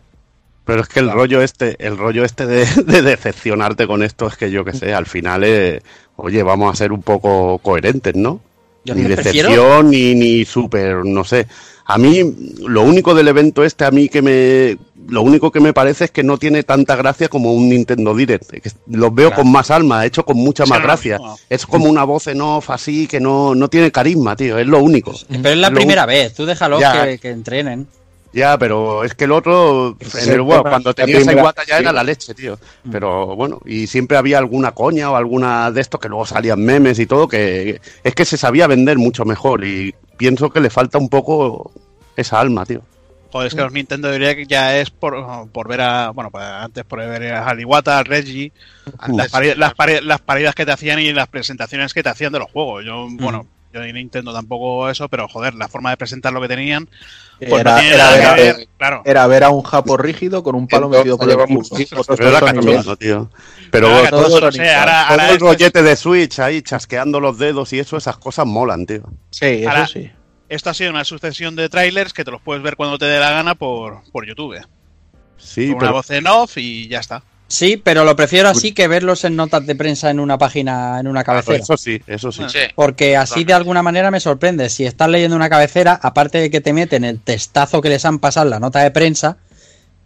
Pero 0.69 0.83
es 0.83 0.89
que 0.89 1.01
el 1.01 1.11
rollo 1.11 1.41
este, 1.43 1.77
el 1.85 1.97
rollo 1.97 2.25
este 2.25 2.47
de, 2.47 2.66
de 2.85 3.03
decepcionarte 3.03 3.87
con 3.87 4.03
esto 4.03 4.27
es 4.29 4.37
que 4.37 4.51
yo 4.51 4.64
que 4.64 4.75
sé, 4.75 4.93
al 4.95 5.07
final 5.07 5.43
eh, 5.45 5.81
oye, 6.16 6.43
vamos 6.43 6.71
a 6.73 6.77
ser 6.77 6.93
un 6.93 7.03
poco 7.03 7.59
coherentes, 7.59 8.14
¿no? 8.14 8.41
Yo 8.85 8.95
ni 8.95 9.03
es 9.03 9.09
decepción, 9.09 9.47
prefiero- 9.47 9.83
ni, 9.83 10.14
ni 10.14 10.45
súper, 10.45 11.05
no 11.05 11.25
sé. 11.25 11.47
A 11.87 11.97
mí, 11.97 12.21
lo 12.66 12.83
único 12.83 13.14
del 13.14 13.29
evento 13.29 13.64
este, 13.64 13.87
a 13.87 13.91
mí 13.91 14.11
que 14.11 14.21
me. 14.21 14.77
Lo 15.09 15.23
único 15.23 15.51
que 15.51 15.59
me 15.61 15.73
parece 15.73 16.05
es 16.05 16.11
que 16.11 16.23
no 16.23 16.37
tiene 16.37 16.62
tanta 16.62 16.95
gracia 16.97 17.29
como 17.31 17.55
un 17.55 17.71
Nintendo 17.71 18.14
Direct. 18.14 18.53
Los 18.89 19.14
veo 19.14 19.29
Claro. 19.31 19.43
con 19.43 19.51
más 19.53 19.71
alma, 19.71 20.05
hecho 20.05 20.23
con 20.23 20.37
mucha 20.37 20.64
Es 20.64 20.69
más 20.69 20.81
es 20.81 20.85
gracia. 20.85 21.19
Es 21.49 21.64
como 21.64 21.87
una 21.87 22.05
voz 22.05 22.27
en 22.27 22.43
off 22.43 22.69
así 22.69 23.07
que 23.07 23.19
no, 23.19 23.55
no 23.55 23.69
tiene 23.69 23.91
carisma, 23.91 24.37
tío. 24.37 24.59
Es 24.59 24.66
lo 24.66 24.81
único. 24.83 25.14
Pero 25.31 25.49
es 25.49 25.57
la 25.57 25.71
primera 25.71 26.05
vez, 26.05 26.35
tú 26.35 26.45
déjalo 26.45 26.79
Ya. 26.79 27.07
que, 27.07 27.19
que 27.19 27.31
entrenen. 27.31 27.87
Ya, 28.33 28.59
pero 28.59 29.05
es 29.05 29.14
que 29.14 29.24
el 29.24 29.33
otro, 29.33 29.97
en 30.22 30.33
el 30.33 30.43
bueno, 30.43 30.62
cuando 30.62 30.93
tenías 30.93 31.20
primera- 31.20 31.41
Iwata 31.41 31.64
ya 31.64 31.76
sí. 31.79 31.83
era 31.83 31.93
la 31.93 32.03
leche, 32.05 32.35
tío. 32.35 32.59
Pero 32.91 33.35
bueno, 33.35 33.59
y 33.64 33.87
siempre 33.87 34.18
había 34.18 34.37
alguna 34.39 34.72
coña 34.72 35.11
o 35.11 35.16
alguna 35.16 35.70
de 35.70 35.81
estos 35.81 35.99
que 35.99 36.09
luego 36.11 36.26
salían 36.26 36.61
memes 36.62 36.99
y 36.99 37.07
todo, 37.07 37.26
que 37.26 37.81
es 38.05 38.14
que 38.14 38.24
se 38.26 38.37
sabía 38.37 38.66
vender 38.66 38.99
mucho 38.99 39.24
mejor 39.24 39.64
y 39.64 39.95
pienso 40.18 40.51
que 40.51 40.61
le 40.61 40.68
falta 40.68 40.99
un 40.99 41.09
poco 41.09 41.72
esa 42.16 42.39
alma, 42.39 42.66
tío. 42.66 42.83
Joder, 43.33 43.49
es 43.49 43.55
que 43.55 43.61
los 43.62 43.72
Nintendo 43.72 44.11
Direct 44.11 44.49
ya 44.49 44.79
es 44.79 44.91
por, 44.91 45.14
por 45.51 45.68
ver 45.68 45.81
a. 45.83 46.11
Bueno, 46.11 46.31
pues 46.31 46.45
antes 46.45 46.85
por 46.85 46.99
ver 46.99 47.33
a 47.35 47.47
Haliwata, 47.47 47.99
a 47.99 48.03
Reggie, 48.03 48.53
las, 49.09 49.31
pari- 49.33 49.55
las, 49.55 49.74
pari- 49.74 50.01
las 50.03 50.20
paridas 50.20 50.55
que 50.55 50.64
te 50.66 50.72
hacían 50.72 50.99
y 50.99 51.12
las 51.12 51.29
presentaciones 51.29 51.93
que 51.93 52.03
te 52.03 52.09
hacían 52.09 52.33
de 52.33 52.39
los 52.39 52.51
juegos. 52.51 52.85
Yo, 52.87 53.07
bueno, 53.11 53.47
yo 53.72 53.83
ni 53.83 53.93
Nintendo 53.93 54.33
tampoco 54.33 54.89
eso, 54.89 55.09
pero 55.11 55.29
joder, 55.29 55.55
la 55.55 55.68
forma 55.68 55.91
de 55.91 55.99
presentar 55.99 56.33
lo 56.33 56.41
que 56.41 56.49
tenían. 56.49 56.89
Pues 57.39 57.51
no 57.64 57.78
Era, 57.78 58.14
era 58.16 58.34
ver, 58.34 58.68
claro. 58.76 59.03
era 59.05 59.26
ver 59.28 59.45
a 59.45 59.51
un 59.51 59.62
japo 59.62 59.97
rígido 59.97 60.43
con 60.43 60.55
un 60.57 60.66
palo 60.66 60.86
Entonces, 60.86 60.99
metido 61.12 61.18
por 61.18 61.30
el 61.30 61.36
culo. 61.47 61.62
Pero 62.16 62.28
era 62.28 62.39
Estos 62.39 62.51
son 62.51 62.64
cachondo, 62.72 62.97
tío. 62.97 63.30
Pero 63.70 63.89
Ahora, 63.89 64.11
todos 64.11 64.26
todo, 64.26 64.36
son 64.39 64.45
no 64.47 64.53
sé, 64.53 64.74
ahora, 64.74 64.93
todo 65.03 65.11
ahora 65.12 65.28
el 65.28 65.34
es- 65.36 65.41
rollete 65.43 65.82
de 65.82 65.97
Switch 65.97 66.39
ahí, 66.41 66.62
chasqueando 66.62 67.20
los 67.20 67.39
dedos 67.39 67.72
y 67.72 67.78
eso, 67.78 67.97
esas 67.97 68.16
cosas 68.16 68.47
molan, 68.47 68.86
tío. 68.86 69.03
Sí, 69.30 69.45
eso 69.47 69.68
Ahora- 69.70 69.86
sí. 69.86 70.11
esto 70.49 70.70
ha 70.70 70.74
sido 70.74 70.91
una 70.91 71.05
sucesión 71.05 71.55
de 71.55 71.68
trailers 71.68 72.12
que 72.12 72.24
te 72.24 72.30
los 72.30 72.41
puedes 72.43 72.62
ver 72.62 72.76
cuando 72.76 72.99
te 72.99 73.05
dé 73.05 73.20
la 73.20 73.30
gana 73.30 73.55
por, 73.55 74.03
por 74.11 74.26
YouTube. 74.26 74.57
Sí, 75.36 75.68
Con 75.68 75.82
una 75.82 75.93
voz 75.93 76.11
en 76.11 76.26
off 76.26 76.57
y 76.57 76.89
ya 76.89 76.99
está. 76.99 77.22
Sí, 77.49 77.78
pero 77.82 78.05
lo 78.05 78.14
prefiero 78.14 78.51
así 78.51 78.72
que 78.72 78.88
verlos 78.88 79.24
en 79.24 79.34
notas 79.34 79.66
de 79.66 79.74
prensa 79.74 80.11
en 80.11 80.20
una 80.20 80.36
página, 80.36 81.01
en 81.01 81.07
una 81.07 81.24
cabecera. 81.24 81.57
eso 81.57 81.78
sí, 81.78 82.01
eso 82.07 82.30
sí. 82.30 82.42
Sí. 82.46 82.59
Porque 82.74 83.16
así 83.16 83.44
de 83.44 83.55
alguna 83.55 83.82
manera 83.82 84.11
me 84.11 84.20
sorprende. 84.20 84.68
Si 84.68 84.84
estás 84.84 85.09
leyendo 85.09 85.34
una 85.34 85.49
cabecera, 85.49 85.99
aparte 86.01 86.38
de 86.38 86.51
que 86.51 86.61
te 86.61 86.74
meten 86.74 87.05
el 87.05 87.20
testazo 87.20 87.80
que 87.80 87.88
les 87.88 88.05
han 88.05 88.18
pasado 88.18 88.51
la 88.51 88.61
nota 88.61 88.80
de 88.80 88.90
prensa, 88.90 89.38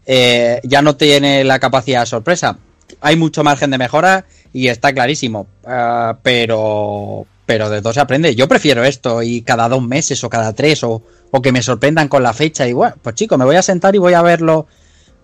eh, 0.07 0.61
ya 0.62 0.82
no 0.82 0.95
tiene 0.95 1.43
la 1.43 1.59
capacidad 1.59 2.01
de 2.01 2.07
sorpresa. 2.07 2.59
Hay 3.01 3.16
mucho 3.16 3.43
margen 3.43 3.72
de 3.72 3.78
mejora 3.78 4.24
y 4.53 4.68
está 4.68 4.93
clarísimo. 4.93 5.49
Ah, 5.64 6.18
pero, 6.22 7.26
pero 7.45 7.70
de 7.70 7.82
todo 7.82 7.93
se 7.93 8.01
aprende. 8.01 8.36
Yo 8.36 8.47
prefiero 8.47 8.84
esto 8.84 9.20
y 9.20 9.43
cada 9.43 9.68
dos 9.68 9.82
meses 9.82 10.22
o 10.22 10.30
cada 10.30 10.53
tres 10.53 10.84
o, 10.84 11.03
o 11.32 11.43
que 11.43 11.51
me 11.51 11.61
sorprendan 11.61 12.07
con 12.07 12.22
la 12.22 12.34
fecha. 12.34 12.68
Y 12.68 12.72
bueno, 12.72 12.95
pues 13.03 13.16
chico, 13.16 13.36
me 13.36 13.45
voy 13.45 13.57
a 13.57 13.62
sentar 13.62 13.97
y 13.97 13.99
voy 13.99 14.14
a 14.14 14.22
verlo. 14.22 14.68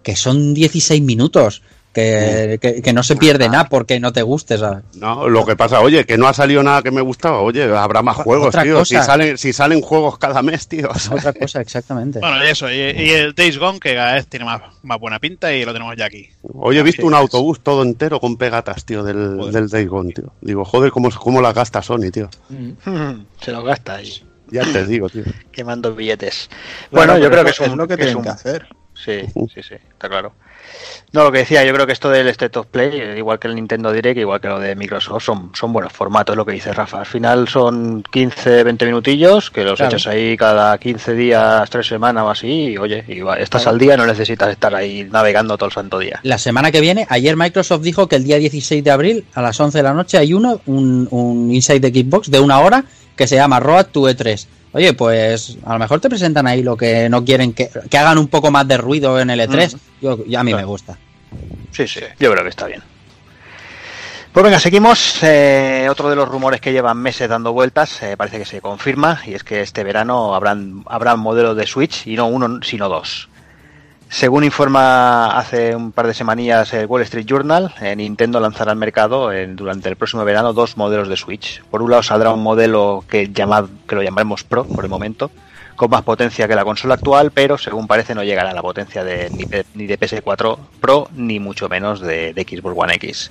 Que 0.02 0.16
son 0.16 0.54
16 0.54 1.00
minutos. 1.02 1.62
Que, 1.98 2.58
que- 2.60 2.80
que 2.82 2.92
no 2.92 3.02
se 3.02 3.16
pierde 3.16 3.48
nada 3.48 3.64
porque 3.68 3.98
no 3.98 4.12
te 4.12 4.22
guste, 4.22 4.56
¿sabes? 4.56 4.84
No, 4.94 5.28
lo 5.28 5.44
que 5.44 5.56
pasa, 5.56 5.80
oye, 5.80 6.04
que 6.06 6.16
no 6.16 6.28
ha 6.28 6.32
salido 6.34 6.62
nada 6.62 6.82
que 6.82 6.90
me 6.92 7.00
gustaba. 7.00 7.40
Oye, 7.40 7.64
habrá 7.76 8.02
más 8.02 8.16
juegos, 8.16 8.48
otra 8.48 8.62
tío. 8.62 8.84
Si 8.84 8.94
salen, 8.96 9.36
si 9.36 9.52
salen 9.52 9.80
juegos 9.80 10.16
cada 10.18 10.40
mes, 10.42 10.68
tío. 10.68 10.88
Otra 11.10 11.32
cosa, 11.32 11.60
exactamente. 11.60 12.20
Bueno, 12.20 12.44
y 12.44 12.48
eso. 12.48 12.70
Y, 12.70 12.74
y 12.76 13.10
el 13.10 13.34
Days 13.34 13.58
Gone, 13.58 13.80
que 13.80 13.94
cada 13.94 14.14
vez 14.14 14.26
tiene 14.28 14.44
más, 14.44 14.62
más 14.82 15.00
buena 15.00 15.18
pinta 15.18 15.52
y 15.52 15.64
lo 15.64 15.72
tenemos 15.72 15.96
ya 15.96 16.06
aquí. 16.06 16.28
Hoy 16.54 16.78
he 16.78 16.82
visto 16.82 17.04
un 17.06 17.14
autobús 17.14 17.60
todo 17.60 17.82
entero 17.82 18.20
con 18.20 18.36
pegatas, 18.36 18.84
tío, 18.84 19.02
del, 19.02 19.36
Joder. 19.36 19.52
del 19.54 19.68
Days 19.68 19.88
Gone, 19.88 20.12
tío. 20.12 20.32
Digo, 20.40 20.64
joder, 20.64 20.92
cómo, 20.92 21.10
cómo 21.10 21.40
la 21.42 21.52
gasta 21.52 21.82
Sony, 21.82 22.10
tío. 22.12 22.28
Se 23.40 23.50
lo 23.52 23.62
gasta 23.64 23.96
ahí, 23.96 24.12
Ya 24.50 24.62
te 24.64 24.86
digo, 24.86 25.08
tío. 25.08 25.24
quemando 25.50 25.94
billetes. 25.94 26.48
Bueno, 26.90 27.14
Bueno, 27.14 27.24
yo 27.24 27.30
creo 27.30 27.44
que 27.44 27.50
es, 27.50 27.60
un- 27.60 27.76
lo 27.78 27.88
que 27.88 27.96
que 27.96 28.02
es 28.02 28.06
tienen 28.06 28.16
un- 28.18 28.22
que 28.24 28.28
hacer. 28.30 28.66
Sí, 28.94 29.20
sí, 29.54 29.62
sí, 29.62 29.74
está 29.74 30.08
claro. 30.08 30.32
No, 31.12 31.22
lo 31.24 31.32
que 31.32 31.38
decía, 31.38 31.64
yo 31.64 31.72
creo 31.72 31.86
que 31.86 31.92
esto 31.94 32.10
del 32.10 32.28
State 32.28 32.58
of 32.58 32.66
Play, 32.66 33.16
igual 33.16 33.38
que 33.38 33.48
el 33.48 33.54
Nintendo 33.54 33.90
Direct, 33.92 34.18
igual 34.18 34.40
que 34.42 34.48
lo 34.48 34.60
de 34.60 34.74
Microsoft, 34.76 35.22
son, 35.24 35.50
son 35.54 35.72
buenos 35.72 35.90
formatos, 35.92 36.36
lo 36.36 36.44
que 36.44 36.52
dice 36.52 36.70
Rafa. 36.72 36.98
Al 37.00 37.06
final 37.06 37.48
son 37.48 38.02
15, 38.10 38.62
20 38.64 38.84
minutillos, 38.84 39.50
que 39.50 39.64
los 39.64 39.78
Claro. 39.78 39.96
echas 39.96 40.06
ahí 40.12 40.36
cada 40.36 40.76
15 40.76 41.14
días, 41.14 41.70
3 41.70 41.86
semanas 41.86 42.24
o 42.24 42.30
así, 42.30 42.46
y 42.72 42.76
oye, 42.78 43.04
y 43.08 43.20
va- 43.20 43.38
estás 43.38 43.62
Claro. 43.62 43.74
al 43.76 43.78
día, 43.80 43.96
no 43.96 44.04
necesitas 44.06 44.50
estar 44.50 44.74
ahí 44.74 45.08
navegando 45.10 45.56
todo 45.56 45.68
el 45.68 45.72
santo 45.72 45.98
día. 45.98 46.20
La 46.24 46.36
semana 46.36 46.70
que 46.70 46.82
viene, 46.82 47.06
ayer 47.08 47.36
Microsoft 47.36 47.80
dijo 47.82 48.06
que 48.06 48.16
el 48.16 48.24
día 48.24 48.36
16 48.36 48.84
de 48.84 48.90
abril 48.90 49.24
a 49.34 49.40
las 49.40 49.58
11 49.58 49.78
de 49.78 49.84
la 49.84 49.94
noche 49.94 50.18
hay 50.18 50.34
uno, 50.34 50.60
un, 50.66 51.08
un 51.10 51.50
Inside 51.50 51.80
de 51.90 52.02
Xbox 52.02 52.30
de 52.30 52.40
una 52.40 52.60
hora 52.60 52.84
que 53.16 53.26
se 53.26 53.36
llama 53.36 53.58
Road 53.60 53.86
to 53.86 54.02
E3. 54.02 54.46
Oye, 54.78 54.92
pues 54.92 55.58
a 55.64 55.72
lo 55.72 55.80
mejor 55.80 55.98
te 55.98 56.08
presentan 56.08 56.46
ahí 56.46 56.62
lo 56.62 56.76
que 56.76 57.08
no 57.08 57.24
quieren 57.24 57.52
que, 57.52 57.68
que 57.90 57.98
hagan 57.98 58.16
un 58.16 58.28
poco 58.28 58.52
más 58.52 58.68
de 58.68 58.76
ruido 58.76 59.18
en 59.18 59.28
el 59.28 59.40
E3. 59.40 59.76
Yo, 60.00 60.38
a 60.38 60.44
mí 60.44 60.54
me 60.54 60.62
gusta. 60.62 60.96
Sí, 61.72 61.88
sí, 61.88 61.98
yo 62.20 62.30
creo 62.30 62.44
que 62.44 62.50
está 62.50 62.66
bien. 62.66 62.80
Pues 64.32 64.44
venga, 64.44 64.60
seguimos. 64.60 65.18
Eh, 65.24 65.88
otro 65.90 66.08
de 66.08 66.14
los 66.14 66.28
rumores 66.28 66.60
que 66.60 66.70
llevan 66.70 66.96
meses 66.98 67.28
dando 67.28 67.52
vueltas, 67.52 68.00
eh, 68.04 68.16
parece 68.16 68.38
que 68.38 68.44
se 68.44 68.60
confirma, 68.60 69.20
y 69.26 69.34
es 69.34 69.42
que 69.42 69.62
este 69.62 69.82
verano 69.82 70.32
habrán, 70.36 70.84
habrá 70.86 71.16
modelos 71.16 71.56
de 71.56 71.66
Switch, 71.66 72.06
y 72.06 72.14
no 72.14 72.28
uno, 72.28 72.60
sino 72.62 72.88
dos. 72.88 73.28
Según 74.10 74.42
informa 74.42 75.38
hace 75.38 75.76
un 75.76 75.92
par 75.92 76.06
de 76.06 76.14
semanillas 76.14 76.72
el 76.72 76.86
Wall 76.86 77.02
Street 77.02 77.26
Journal, 77.26 77.74
eh, 77.80 77.94
Nintendo 77.94 78.40
lanzará 78.40 78.72
al 78.72 78.78
mercado 78.78 79.32
en- 79.32 79.54
durante 79.54 79.88
el 79.90 79.96
próximo 79.96 80.24
verano 80.24 80.54
dos 80.54 80.76
modelos 80.78 81.08
de 81.08 81.16
Switch. 81.16 81.62
Por 81.70 81.82
un 81.82 81.90
lado 81.90 82.02
saldrá 82.02 82.30
un 82.32 82.42
modelo 82.42 83.04
que, 83.08 83.28
llamad, 83.30 83.66
que 83.86 83.94
lo 83.96 84.02
llamaremos 84.02 84.44
Pro 84.44 84.64
por 84.64 84.84
el 84.84 84.90
momento, 84.90 85.30
con 85.76 85.90
más 85.90 86.02
potencia 86.02 86.48
que 86.48 86.54
la 86.54 86.64
consola 86.64 86.94
actual, 86.94 87.32
pero 87.32 87.58
según 87.58 87.86
parece 87.86 88.14
no 88.14 88.24
llegará 88.24 88.50
a 88.50 88.54
la 88.54 88.62
potencia 88.62 89.04
de, 89.04 89.28
ni, 89.30 89.44
de, 89.44 89.66
ni 89.74 89.86
de 89.86 89.98
PS4 89.98 90.58
Pro, 90.80 91.08
ni 91.14 91.38
mucho 91.38 91.68
menos 91.68 92.00
de, 92.00 92.32
de 92.32 92.42
Xbox 92.44 92.74
One 92.76 92.94
X. 92.94 93.30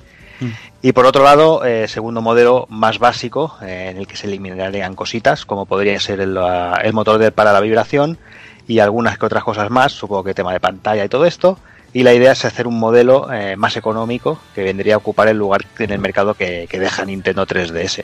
Y 0.84 0.91
por 0.91 1.07
otro 1.07 1.23
lado, 1.23 1.65
eh, 1.65 1.88
segundo 1.88 2.21
modelo 2.21 2.67
más 2.69 2.99
básico, 2.99 3.57
eh, 3.63 3.88
en 3.89 3.97
el 3.97 4.05
que 4.05 4.15
se 4.15 4.28
eliminarían 4.28 4.93
cositas, 4.93 5.43
como 5.47 5.65
podría 5.65 5.99
ser 5.99 6.19
el, 6.21 6.38
el 6.84 6.93
motor 6.93 7.17
de, 7.17 7.32
para 7.32 7.51
la 7.51 7.59
vibración 7.61 8.19
y 8.68 8.80
algunas 8.80 9.18
que 9.18 9.26
otras 9.26 9.43
cosas 9.43 9.70
más, 9.70 9.93
supongo 9.93 10.24
que 10.24 10.34
tema 10.34 10.53
de 10.53 10.59
pantalla 10.59 11.05
y 11.05 11.09
todo 11.09 11.26
esto. 11.26 11.57
Y 11.93 12.03
la 12.03 12.13
idea 12.13 12.34
es 12.34 12.43
hacer 12.45 12.68
un 12.68 12.78
modelo 12.80 13.32
eh, 13.32 13.55
más 13.55 13.78
económico 13.78 14.39
que 14.53 14.63
vendría 14.63 14.95
a 14.95 14.97
ocupar 14.97 15.30
el 15.30 15.38
lugar 15.38 15.65
en 15.80 15.91
el 15.91 15.99
mercado 15.99 16.34
que, 16.34 16.68
que 16.70 16.80
deja 16.80 17.05
Nintendo 17.05 17.47
3DS. 17.47 18.03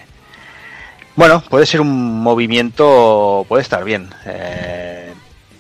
Bueno, 1.16 1.44
puede 1.50 1.66
ser 1.66 1.82
un 1.82 2.22
movimiento, 2.22 3.46
puede 3.48 3.62
estar 3.62 3.84
bien. 3.84 4.10
Eh, 4.26 5.14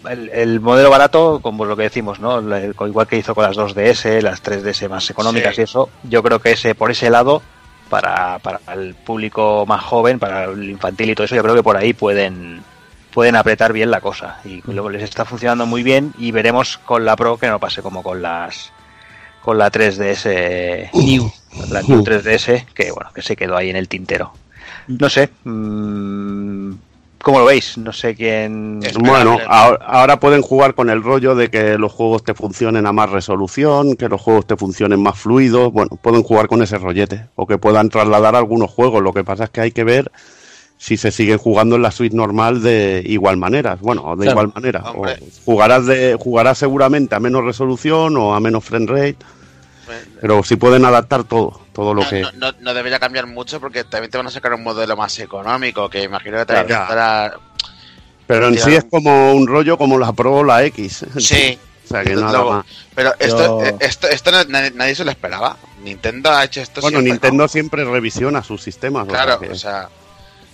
el, 0.10 0.30
el 0.30 0.60
modelo 0.60 0.90
barato, 0.90 1.40
como 1.42 1.66
lo 1.66 1.76
que 1.78 1.84
decimos, 1.84 2.20
¿no? 2.20 2.42
Igual 2.88 3.08
que 3.08 3.18
hizo 3.18 3.36
con 3.36 3.44
las 3.44 3.56
2DS, 3.56 4.22
las 4.22 4.42
3DS 4.44 4.90
más 4.90 5.10
económicas 5.10 5.56
Sí. 5.56 5.62
y 5.62 5.64
eso, 5.66 5.90
yo 6.04 6.24
creo 6.24 6.40
que 6.40 6.54
ese 6.54 6.76
por 6.76 6.92
ese 6.92 7.10
lado, 7.10 7.42
para, 7.90 8.40
para 8.40 8.60
el 8.74 8.96
público 8.96 9.66
más 9.68 9.84
joven, 9.84 10.18
para 10.18 10.46
el 10.46 10.70
infantil 10.70 11.12
y 11.12 11.16
todo 11.16 11.26
eso, 11.26 11.36
yo 11.36 11.44
creo 11.44 11.56
que 11.56 11.64
por 11.64 11.78
ahí 11.78 11.94
pueden 11.94 12.64
pueden 13.14 13.36
apretar 13.36 13.74
bien 13.74 13.92
la 13.92 14.02
cosa 14.02 14.40
y 14.44 14.62
luego 14.66 14.90
les 14.90 15.04
está 15.04 15.26
funcionando 15.26 15.66
muy 15.66 15.84
bien 15.84 16.14
y 16.18 16.32
veremos 16.32 16.78
con 16.78 17.06
la 17.06 17.16
Pro 17.16 17.38
que 17.38 17.48
no 17.48 17.60
pase 17.60 17.82
como 17.82 18.04
con 18.04 18.22
las 18.22 18.72
con 19.42 19.58
la 19.58 19.72
3DS 19.72 20.92
New. 20.94 21.32
la 21.70 21.82
New 21.82 22.04
3DS 22.04 22.66
que 22.74 22.92
bueno 22.92 23.12
que 23.14 23.22
se 23.22 23.36
quedó 23.36 23.56
ahí 23.56 23.70
en 23.70 23.76
el 23.76 23.88
tintero 23.88 24.34
no 24.88 25.10
sé 25.10 25.30
mm, 25.44 26.74
¿Cómo 27.24 27.40
lo 27.40 27.46
veis? 27.46 27.78
No 27.78 27.94
sé 27.94 28.16
quién... 28.16 28.82
Bueno, 29.00 29.38
ahora, 29.48 29.86
ahora 29.86 30.20
pueden 30.20 30.42
jugar 30.42 30.76
con 30.76 30.90
el 30.90 31.02
rollo 31.02 31.36
de 31.36 31.50
que 31.50 31.78
los 31.78 31.94
juegos 31.94 32.22
te 32.26 32.34
funcionen 32.34 32.86
a 32.86 32.92
más 32.92 33.10
resolución, 33.12 33.96
que 33.96 34.10
los 34.10 34.20
juegos 34.20 34.46
te 34.46 34.58
funcionen 34.58 35.02
más 35.02 35.18
fluidos. 35.18 35.72
Bueno, 35.72 35.98
pueden 36.02 36.22
jugar 36.22 36.50
con 36.50 36.62
ese 36.62 36.78
rollete 36.78 37.28
o 37.36 37.48
que 37.48 37.58
puedan 37.58 37.88
trasladar 37.88 38.36
algunos 38.36 38.70
juegos. 38.72 39.02
Lo 39.02 39.14
que 39.14 39.24
pasa 39.24 39.46
es 39.46 39.52
que 39.52 39.62
hay 39.62 39.72
que 39.72 39.86
ver 39.86 40.12
si 40.84 40.98
se 40.98 41.12
siguen 41.14 41.38
jugando 41.38 41.78
en 41.78 41.82
la 41.82 41.92
suite 41.92 42.14
normal 42.14 42.62
de 42.62 43.02
igual 43.06 43.38
manera. 43.38 43.78
Bueno, 43.80 44.18
de 44.18 44.26
Claro. 44.26 44.32
igual 44.32 44.52
manera. 44.54 44.84
O 44.92 45.06
jugarás 45.46 45.86
de 45.86 46.18
jugarás 46.20 46.58
seguramente 46.58 47.16
a 47.16 47.22
menos 47.22 47.42
resolución 47.46 48.18
o 48.18 48.34
a 48.36 48.42
menos 48.42 48.66
frame 48.66 48.88
rate, 48.88 49.18
pero 50.20 50.44
si 50.44 50.58
pueden 50.58 50.84
adaptar 50.84 51.24
todo, 51.24 51.62
todo 51.72 51.94
lo 51.94 52.04
No, 52.04 52.10
que 52.10 52.20
no, 52.22 52.32
no- 52.34 52.52
no 52.60 52.74
debería 52.74 53.00
cambiar 53.00 53.28
mucho 53.28 53.62
porque 53.62 53.86
también 53.86 54.12
te 54.12 54.18
van 54.18 54.28
a 54.28 54.30
sacar 54.30 54.54
un 54.54 54.62
modelo 54.62 54.98
más 54.98 55.18
económico 55.20 55.90
que 55.90 56.04
imagino 56.04 56.38
que 56.40 56.46
te 56.48 56.54
va 56.54 56.60
a 56.60 56.66
Claro. 56.66 56.82
costar 56.88 57.00
a- 57.00 57.40
Pero 58.28 58.48
en 58.50 58.58
sí 58.58 58.76
es 58.76 58.84
como 58.84 59.34
un 59.34 59.48
rollo 59.48 59.78
como 59.78 59.98
la 59.98 60.12
Pro 60.12 60.36
o 60.38 60.44
la 60.44 60.66
X. 60.66 61.06
Sí. 61.18 61.58
O 61.86 61.88
sea 61.96 62.02
que 62.04 62.16
nada 62.16 62.44
más. 62.44 62.66
Pero 62.96 63.14
esto, 63.20 63.62
Yo- 63.62 63.66
eh, 63.68 63.76
esto, 63.82 64.08
esto 64.08 64.32
no- 64.32 64.44
nadie, 64.46 64.72
nadie 64.72 64.96
se 64.96 65.04
lo 65.04 65.12
esperaba. 65.12 65.58
Nintendo 65.84 66.32
ha 66.32 66.44
hecho 66.46 66.62
esto 66.62 66.80
Bueno, 66.82 67.00
siempre, 67.00 67.12
Nintendo 67.12 67.44
¿no? 67.44 67.48
siempre 67.50 67.84
revisiona 67.84 68.42
sus 68.42 68.64
sistemas. 68.64 69.04
o 69.08 69.12
sea 69.12 69.24
Claro, 69.24 69.40
que- 69.42 69.50
o 69.50 69.56
sea, 69.56 69.90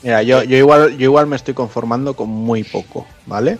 Mira, 0.02 0.24
yo, 0.24 0.43
yo 0.43 0.58
igual, 0.58 0.97
yo 0.97 1.06
igual 1.06 1.28
me 1.28 1.36
estoy 1.36 1.54
conformando 1.54 2.14
con 2.16 2.30
muy 2.30 2.64
poco, 2.64 3.06
¿vale? 3.26 3.58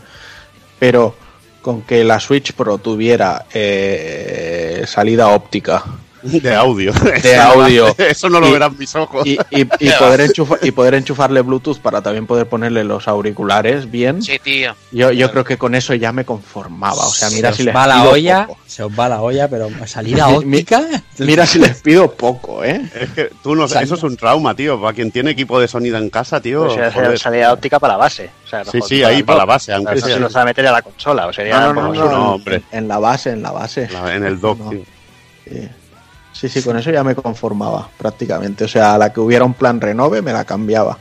Pero 0.80 1.16
con 1.62 1.82
que 1.82 2.04
la 2.04 2.20
Switch 2.20 2.54
Pro 2.54 2.78
tuviera 2.78 3.46
eh, 3.54 4.84
salida 4.88 5.30
óptica 5.30 5.84
de 6.24 6.56
audio. 6.56 6.92
de 6.94 7.16
Eso 7.24 7.36
no- 7.56 7.64
audio 7.64 7.96
Eso 7.98 8.30
no 8.30 8.40
lo 8.40 8.48
Y- 8.50 8.52
verán 8.52 8.76
mis 8.78 8.96
ojos. 8.96 9.26
y, 9.26 9.34
y- 9.52 9.68
y 9.80 9.90
poder 10.00 10.22
enchufa- 10.30 10.60
y 10.62 10.72
poder 10.72 10.94
enchufarle 10.96 11.42
Bluetooth 11.42 11.80
para 11.80 12.02
también 12.02 12.26
poder 12.28 12.48
ponerle 12.48 12.84
los 12.84 13.08
auriculares 13.08 13.90
bien, 13.90 14.22
Sí, 14.22 14.40
tío. 14.44 14.76
yo, 14.92 15.12
yo 15.12 15.32
creo 15.32 15.44
que 15.44 15.58
con 15.58 15.76
eso 15.76 15.94
ya 15.94 16.12
me 16.12 16.26
conformaba. 16.26 17.06
O 17.08 17.12
sea, 17.14 17.30
mira 17.30 17.52
se 17.52 17.58
si 17.58 17.62
os 17.64 17.66
les 17.68 17.76
va 17.76 17.88
la 17.88 17.96
pido 18.02 18.12
olla, 18.12 18.48
poco. 18.48 18.60
se 18.66 18.84
os 18.84 18.92
va 19.00 19.10
la 19.10 19.22
olla, 19.22 19.48
pero 19.48 19.70
salida 19.88 20.28
óptica. 20.30 20.86
Mira 21.20 21.46
si 21.46 21.60
les 21.60 21.82
pido 21.82 22.12
poco, 22.14 22.64
¿eh? 22.64 22.82
Es 23.00 23.10
que 23.12 23.32
tú 23.44 23.56
no 23.56 23.68
Salida. 23.68 23.84
eso 23.86 23.96
es 23.96 24.04
un 24.04 24.18
trauma, 24.18 24.56
tío. 24.56 24.80
Para 24.82 24.94
quien 24.94 25.12
tiene 25.12 25.32
equipo 25.32 25.60
de 25.60 25.68
sonido 25.68 25.98
en 25.98 26.10
casa, 26.10 26.42
tío. 26.42 26.62
Pues 26.62 26.74
sería 26.74 26.92
joder. 26.92 27.20
salida 27.20 27.54
óptica 27.54 27.80
para 27.80 27.94
la 27.94 27.98
base. 27.98 28.30
O 28.46 28.48
sea, 28.50 28.64
Sí, 28.66 28.80
sí, 28.88 29.04
ahí 29.04 29.24
para 29.24 29.40
la 29.40 29.46
base, 29.46 29.64
O 29.64 29.66
sea, 29.66 29.76
aunque 29.78 30.02
sea. 30.02 30.14
se 30.16 30.20
los 30.20 30.36
va 30.36 30.42
a 30.42 30.46
meter 30.46 30.68
a 30.68 30.72
la 30.72 30.82
consola. 30.82 31.28
O 31.28 31.34
sería 31.34 31.60
No, 31.60 31.74
no, 31.74 31.94
no, 31.94 32.34
hombre. 32.36 32.62
En 32.72 32.88
la 32.88 32.98
base, 33.00 33.32
en 33.32 33.42
la 33.42 33.52
base. 33.52 33.88
La- 33.92 34.16
en 34.16 34.24
el 34.26 34.40
dock, 34.40 34.60
No. 34.60 34.70
tío. 34.70 34.82
Sí. 35.46 35.70
Sí, 36.40 36.48
sí, 36.48 36.64
con 36.64 36.78
eso 36.78 36.90
ya 36.90 37.04
me 37.04 37.16
conformaba 37.16 37.90
prácticamente. 37.98 38.64
O 38.64 38.68
sea, 38.70 38.94
a 38.94 38.98
la 38.98 39.12
que 39.12 39.20
hubiera 39.20 39.44
un 39.44 39.54
plan 39.54 39.82
renove 39.82 40.22
me 40.22 40.32
la 40.32 40.46
cambiaba. 40.46 40.98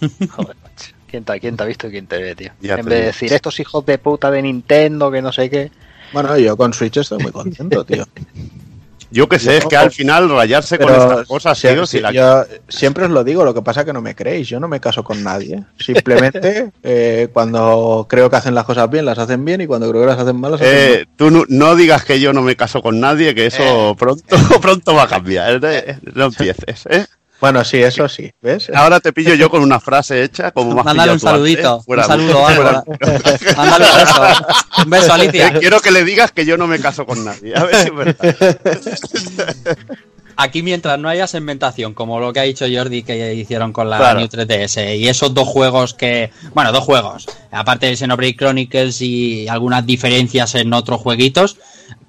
Joder, 0.00 0.56
macho. 0.62 0.92
¿Quién 1.08 1.24
te, 1.24 1.40
¿Quién 1.40 1.56
te 1.56 1.62
ha 1.64 1.66
visto 1.66 1.88
y 1.88 1.90
quién 1.90 2.06
te 2.06 2.18
ve, 2.18 2.36
tío? 2.36 2.52
Ya 2.60 2.74
en 2.74 2.86
vez 2.86 3.00
de 3.00 3.06
decir 3.06 3.32
estos 3.32 3.58
hijos 3.58 3.84
de 3.84 3.98
puta 3.98 4.30
de 4.30 4.42
Nintendo, 4.42 5.10
que 5.10 5.20
no 5.20 5.32
sé 5.32 5.50
qué. 5.50 5.72
Bueno, 6.12 6.38
yo 6.38 6.56
con 6.56 6.72
Switch 6.72 6.98
estoy 6.98 7.20
muy 7.20 7.32
contento, 7.32 7.84
tío. 7.84 8.04
Yo 9.10 9.28
que 9.28 9.38
sé, 9.38 9.46
Yo- 9.52 9.58
es 9.58 9.64
que 9.66 9.76
al 9.76 9.90
final 9.92 10.28
rayarse 10.28 10.78
con 10.78 10.92
estas 10.92 11.26
cosas, 11.26 11.58
sie- 11.62 11.72
tío. 11.74 11.86
sí, 11.86 11.98
si 11.98 12.02
la- 12.02 12.12
yo 12.12 12.44
siempre 12.68 13.04
os 13.04 13.10
lo 13.10 13.22
digo, 13.24 13.44
lo 13.44 13.54
que 13.54 13.62
pasa 13.62 13.80
es 13.80 13.86
que 13.86 13.92
no 13.92 14.00
me 14.02 14.14
creéis. 14.14 14.48
Yo 14.48 14.58
no 14.60 14.68
me 14.68 14.80
caso 14.80 15.04
con 15.04 15.22
nadie. 15.22 15.62
Simplemente 15.78 16.70
eh, 16.82 17.28
cuando 17.32 18.06
creo 18.08 18.28
que 18.30 18.36
hacen 18.36 18.54
las 18.54 18.64
cosas 18.64 18.90
bien, 18.90 19.04
las 19.04 19.18
hacen 19.18 19.44
bien 19.44 19.60
y 19.60 19.66
cuando 19.66 19.88
creo 19.90 20.02
que 20.02 20.08
las 20.08 20.18
hacen 20.18 20.40
mal, 20.40 20.52
las 20.52 20.60
hacen 20.60 20.74
mal. 20.74 20.82
Eh, 21.00 21.06
tú 21.16 21.30
no, 21.30 21.44
no 21.48 21.74
digas 21.76 22.04
que 22.04 22.20
yo 22.20 22.32
no 22.32 22.42
me 22.42 22.56
caso 22.56 22.82
con 22.82 23.00
nadie, 23.00 23.34
que 23.34 23.46
eso 23.46 23.94
pronto, 23.98 24.24
pronto 24.60 24.94
va 24.94 25.04
a 25.04 25.08
cambiar. 25.08 25.60
¿eh? 25.62 25.98
No 26.14 26.26
empieces, 26.26 26.86
¿eh? 26.90 27.06
Bueno, 27.40 27.64
sí, 27.64 27.76
eso 27.78 28.08
sí, 28.08 28.30
¿ves? 28.40 28.70
Ahora 28.74 28.98
te 29.00 29.12
pillo 29.12 29.34
yo 29.34 29.50
con 29.50 29.62
una 29.62 29.78
frase 29.78 30.22
hecha 30.22 30.52
como 30.52 30.74
más 30.74 30.84
Mándale 30.86 31.10
un 31.10 31.14
antes, 31.16 31.22
saludito, 31.30 31.82
fuera- 31.82 32.02
un 32.04 32.08
saludo 32.08 32.40
o 32.42 32.48
fuera- 32.48 32.68
algo. 32.70 32.84
Mándale 33.56 33.84
un 33.84 33.98
beso. 33.98 34.46
Un 34.84 34.90
beso, 34.90 35.12
Alicia. 35.14 35.48
Eh, 35.48 35.56
quiero 35.60 35.80
que 35.80 35.90
le 35.90 36.04
digas 36.04 36.32
que 36.32 36.46
yo 36.46 36.56
no 36.56 36.66
me 36.66 36.78
caso 36.78 37.04
con 37.04 37.24
nadie. 37.24 37.54
A 37.54 37.64
ver 37.64 37.74
si 37.76 37.88
es 37.88 37.94
verdad. 37.94 39.36
Aquí 40.38 40.62
mientras 40.62 40.98
no 40.98 41.08
haya 41.08 41.26
segmentación, 41.26 41.94
como 41.94 42.20
lo 42.20 42.30
que 42.32 42.40
ha 42.40 42.42
dicho 42.42 42.66
Jordi 42.70 43.02
que 43.02 43.32
hicieron 43.34 43.72
con 43.72 43.88
la 43.88 43.96
Claro. 43.96 44.18
New 44.20 44.28
3DS 44.28 44.98
y 44.98 45.08
esos 45.08 45.32
dos 45.32 45.48
juegos 45.48 45.94
que, 45.94 46.30
bueno, 46.52 46.72
dos 46.72 46.84
juegos, 46.84 47.26
aparte 47.50 47.86
de 47.86 47.96
Xenoblade 47.96 48.36
Chronicles 48.36 49.00
y 49.00 49.48
algunas 49.48 49.86
diferencias 49.86 50.54
en 50.56 50.74
otros 50.74 51.00
jueguitos, 51.00 51.56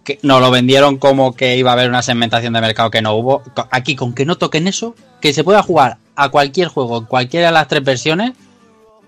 que 0.08 0.20
nos 0.22 0.40
lo 0.40 0.50
vendieron 0.50 0.96
como 0.96 1.36
que 1.36 1.58
iba 1.58 1.72
a 1.72 1.74
haber 1.74 1.90
una 1.90 2.02
segmentación 2.02 2.54
de 2.54 2.62
mercado 2.62 2.90
que 2.90 3.02
no 3.02 3.14
hubo. 3.14 3.44
Aquí 3.72 3.98
con 3.98 4.14
que 4.14 4.26
no 4.26 4.38
toquen 4.38 4.66
eso, 4.70 4.96
que 5.20 5.34
se 5.34 5.44
pueda 5.44 5.62
jugar 5.62 5.98
a 6.16 6.30
cualquier 6.30 6.70
juego, 6.70 7.00
en 7.00 7.06
cualquiera 7.06 7.48
de 7.48 7.52
las 7.52 7.68
tres 7.68 7.84
versiones, 7.84 8.32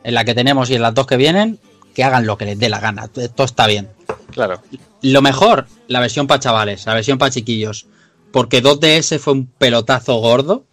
en 0.04 0.14
la 0.14 0.26
que 0.26 0.36
tenemos 0.36 0.70
y 0.70 0.76
en 0.76 0.82
las 0.82 0.93
dos 0.93 1.08
que 1.08 1.16
vienen, 1.16 1.58
que 1.95 2.04
hagan 2.04 2.26
lo 2.26 2.38
que 2.38 2.43
les 2.43 2.60
dé 2.60 2.68
la 2.68 2.82
gana. 2.82 3.08
Todo 3.08 3.45
está 3.45 3.66
bien. 3.66 3.88
Claro. 4.32 4.62
Lo 5.02 5.22
mejor, 5.22 5.68
la 5.88 6.02
versión 6.02 6.28
para 6.28 6.41
chavales, 6.41 6.86
la 6.86 6.95
versión 6.95 7.18
para 7.18 7.32
chiquillos. 7.32 7.86
Porque 8.34 8.62
2DS 8.62 9.20
fue 9.20 9.32
un 9.32 9.45
pelotazo 9.45 10.18
gordo, 10.18 10.66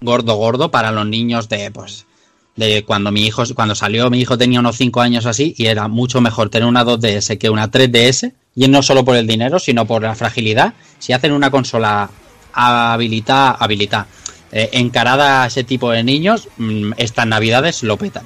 gordo, 0.00 0.36
gordo, 0.36 0.70
para 0.70 0.92
los 0.92 1.06
niños 1.06 1.50
de, 1.50 1.70
pues, 1.70 2.06
de 2.56 2.86
cuando 2.86 3.12
mi 3.12 3.26
hijo, 3.26 3.42
cuando 3.54 3.74
salió, 3.74 4.08
mi 4.08 4.18
hijo 4.18 4.38
tenía 4.38 4.60
unos 4.60 4.78
5 4.78 5.02
años 5.02 5.26
así, 5.26 5.54
y 5.58 5.66
era 5.66 5.88
mucho 5.88 6.22
mejor 6.22 6.48
tener 6.48 6.66
una 6.66 6.86
2DS 6.86 7.36
que 7.36 7.50
una 7.50 7.70
3DS, 7.70 8.32
y 8.54 8.68
no 8.68 8.82
solo 8.82 9.04
por 9.04 9.16
el 9.16 9.26
dinero, 9.26 9.58
sino 9.58 9.86
por 9.86 10.02
la 10.02 10.14
fragilidad. 10.14 10.74
Si 10.98 11.12
hacen 11.12 11.32
una 11.32 11.50
consola 11.50 12.08
habilitada, 12.52 13.52
habilitada, 13.52 14.06
eh, 14.52 14.70
encarada 14.72 15.42
a 15.42 15.46
ese 15.46 15.64
tipo 15.64 15.90
de 15.90 16.04
niños, 16.04 16.48
mm, 16.56 16.92
estas 16.96 17.26
navidades 17.26 17.82
lo 17.82 17.96
petan. 17.96 18.24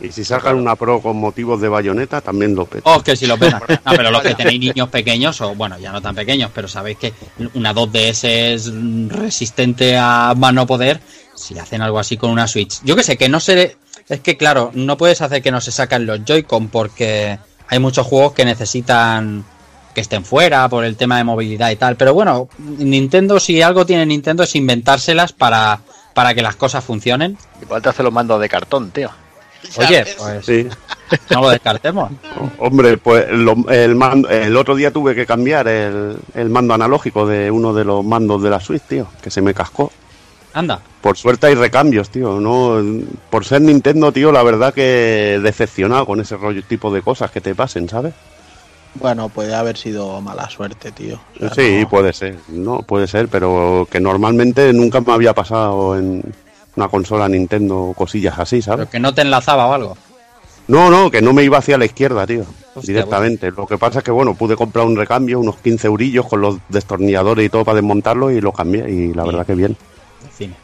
Y 0.00 0.10
si 0.10 0.24
sacan 0.24 0.56
una 0.56 0.74
pro 0.74 1.00
con 1.00 1.16
motivos 1.16 1.60
de 1.60 1.68
bayoneta, 1.68 2.20
también 2.20 2.54
lo 2.54 2.66
peta. 2.66 2.90
Oh, 2.92 3.00
que 3.00 3.14
si 3.14 3.26
lo 3.26 3.38
petan. 3.38 3.62
No, 3.84 3.92
pero 3.92 4.10
los 4.10 4.22
que 4.22 4.34
tenéis 4.34 4.60
niños 4.60 4.88
pequeños, 4.88 5.40
o 5.40 5.54
bueno, 5.54 5.78
ya 5.78 5.92
no 5.92 6.02
tan 6.02 6.14
pequeños, 6.14 6.50
pero 6.52 6.66
sabéis 6.66 6.98
que 6.98 7.12
una 7.54 7.72
2DS 7.72 8.28
es 8.28 8.72
mm, 8.72 9.08
resistente 9.08 9.96
a 9.96 10.34
más 10.36 10.52
no 10.52 10.66
poder, 10.66 11.00
si 11.36 11.56
hacen 11.58 11.80
algo 11.80 11.98
así 11.98 12.16
con 12.16 12.30
una 12.30 12.48
Switch. 12.48 12.80
Yo 12.82 12.96
que 12.96 13.02
sé, 13.02 13.16
que 13.16 13.28
no 13.28 13.40
se... 13.40 13.76
Es 14.08 14.20
que 14.20 14.36
claro, 14.36 14.70
no 14.74 14.96
puedes 14.96 15.22
hacer 15.22 15.40
que 15.40 15.50
no 15.50 15.60
se 15.60 15.70
sacan 15.70 16.04
los 16.04 16.24
Joy-Con 16.24 16.68
porque 16.68 17.38
hay 17.68 17.78
muchos 17.78 18.06
juegos 18.06 18.32
que 18.32 18.44
necesitan 18.44 19.44
que 19.94 20.00
estén 20.00 20.24
fuera 20.24 20.68
por 20.68 20.84
el 20.84 20.96
tema 20.96 21.16
de 21.18 21.24
movilidad 21.24 21.70
y 21.70 21.76
tal. 21.76 21.96
Pero 21.96 22.12
bueno, 22.14 22.48
Nintendo, 22.58 23.38
si 23.38 23.62
algo 23.62 23.86
tiene 23.86 24.04
Nintendo 24.06 24.42
es 24.42 24.54
inventárselas 24.56 25.32
para, 25.32 25.80
para 26.14 26.34
que 26.34 26.42
las 26.42 26.56
cosas 26.56 26.82
funcionen. 26.84 27.38
Igual 27.62 27.80
te 27.80 27.88
hace 27.90 28.02
los 28.02 28.12
mandos 28.12 28.40
de 28.40 28.48
cartón, 28.48 28.90
tío. 28.90 29.10
Oye, 29.78 30.04
pues 30.18 30.44
Sí. 30.44 30.66
no 31.30 31.40
lo 31.42 31.48
descartemos. 31.50 32.10
Hombre, 32.58 32.98
pues 32.98 33.30
lo- 33.30 33.70
el, 33.70 33.94
mando- 33.94 34.28
el 34.28 34.54
otro 34.56 34.74
día 34.74 34.90
tuve 34.90 35.14
que 35.14 35.24
cambiar 35.24 35.68
el, 35.68 36.18
el 36.34 36.50
mando 36.50 36.74
analógico 36.74 37.26
de 37.26 37.50
uno 37.50 37.72
de 37.72 37.84
los 37.84 38.04
mandos 38.04 38.42
de 38.42 38.50
la 38.50 38.60
Switch, 38.60 38.82
tío, 38.82 39.06
que 39.22 39.30
se 39.30 39.40
me 39.40 39.54
cascó. 39.54 39.90
Anda. 40.54 40.80
Por 41.02 41.16
suerte 41.16 41.48
hay 41.48 41.54
recambios, 41.54 42.08
tío. 42.10 42.40
No, 42.40 42.80
por 43.28 43.44
ser 43.44 43.60
Nintendo, 43.60 44.12
tío, 44.12 44.32
la 44.32 44.42
verdad 44.42 44.72
que 44.72 45.38
decepcionado 45.42 46.06
con 46.06 46.20
ese 46.20 46.36
rollo 46.36 46.62
tipo 46.62 46.92
de 46.92 47.02
cosas 47.02 47.30
que 47.30 47.40
te 47.40 47.54
pasen, 47.54 47.88
¿sabes? 47.88 48.14
Bueno, 48.94 49.28
puede 49.28 49.52
haber 49.54 49.76
sido 49.76 50.20
mala 50.20 50.48
suerte, 50.48 50.92
tío. 50.92 51.18
O 51.36 51.38
sea, 51.40 51.50
sí, 51.54 51.78
no- 51.82 51.88
puede 51.88 52.12
ser, 52.12 52.38
no, 52.48 52.82
puede 52.82 53.08
ser, 53.08 53.26
pero 53.28 53.88
que 53.90 53.98
normalmente 53.98 54.72
nunca 54.72 55.00
me 55.00 55.12
había 55.12 55.34
pasado 55.34 55.98
en 55.98 56.22
una 56.76 56.88
consola 56.88 57.28
Nintendo 57.28 57.92
cosillas 57.96 58.38
así, 58.38 58.62
¿sabes? 58.62 58.86
Pero 58.86 58.90
que 58.92 59.00
no 59.00 59.12
te 59.12 59.22
enlazaba 59.22 59.66
o 59.66 59.72
algo. 59.74 59.96
No, 60.68 60.88
no, 60.90 61.10
que 61.10 61.20
no 61.20 61.32
me 61.32 61.42
iba 61.42 61.58
hacia 61.58 61.76
la 61.76 61.84
izquierda, 61.84 62.26
tío, 62.26 62.44
Hostia, 62.74 62.94
directamente. 62.94 63.50
Lo 63.50 63.66
que 63.66 63.76
pasa 63.76 63.98
es 63.98 64.04
que, 64.04 64.10
bueno, 64.12 64.34
pude 64.34 64.56
comprar 64.56 64.86
un 64.86 64.96
recambio, 64.96 65.40
unos 65.40 65.56
15 65.56 65.88
eurillos 65.88 66.26
con 66.26 66.40
los 66.40 66.56
destornilladores 66.68 67.44
y 67.44 67.48
todo 67.50 67.64
para 67.64 67.76
desmontarlo 67.76 68.30
y 68.30 68.40
lo 68.40 68.52
cambié 68.52 68.88
y 68.88 69.12
la 69.12 69.24
verdad 69.24 69.44
que 69.44 69.54
bien. 69.56 69.76
Fin. 70.36 70.54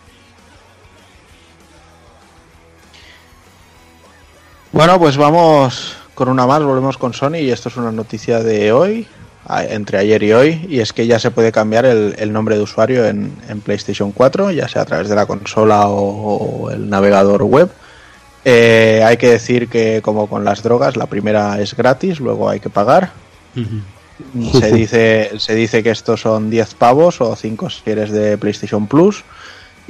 Bueno, 4.72 4.98
pues 4.98 5.16
vamos 5.16 5.96
con 6.14 6.28
una 6.28 6.46
más, 6.46 6.62
volvemos 6.62 6.96
con 6.96 7.12
Sony 7.12 7.36
y 7.36 7.50
esto 7.50 7.68
es 7.68 7.76
una 7.76 7.90
noticia 7.90 8.40
de 8.40 8.72
hoy, 8.72 9.06
entre 9.48 9.98
ayer 9.98 10.22
y 10.22 10.32
hoy, 10.32 10.66
y 10.68 10.80
es 10.80 10.92
que 10.92 11.06
ya 11.06 11.18
se 11.18 11.30
puede 11.30 11.50
cambiar 11.50 11.86
el, 11.86 12.14
el 12.18 12.32
nombre 12.32 12.56
de 12.56 12.62
usuario 12.62 13.06
en, 13.06 13.32
en 13.48 13.60
PlayStation 13.60 14.12
4, 14.12 14.52
ya 14.52 14.68
sea 14.68 14.82
a 14.82 14.84
través 14.84 15.08
de 15.08 15.16
la 15.16 15.26
consola 15.26 15.88
o, 15.88 16.66
o 16.66 16.70
el 16.70 16.88
navegador 16.88 17.42
web. 17.42 17.70
Eh, 18.44 19.02
hay 19.04 19.16
que 19.16 19.28
decir 19.28 19.68
que 19.68 20.00
como 20.02 20.28
con 20.28 20.44
las 20.44 20.62
drogas, 20.62 20.96
la 20.96 21.06
primera 21.06 21.60
es 21.60 21.74
gratis, 21.74 22.20
luego 22.20 22.48
hay 22.48 22.60
que 22.60 22.70
pagar. 22.70 23.12
Se 24.60 24.72
dice, 24.72 25.32
se 25.38 25.54
dice 25.54 25.82
que 25.82 25.90
estos 25.90 26.20
son 26.20 26.50
10 26.50 26.74
pavos 26.74 27.20
o 27.20 27.34
5 27.34 27.70
si 27.70 27.90
eres 27.90 28.10
de 28.10 28.38
PlayStation 28.38 28.86
Plus. 28.86 29.24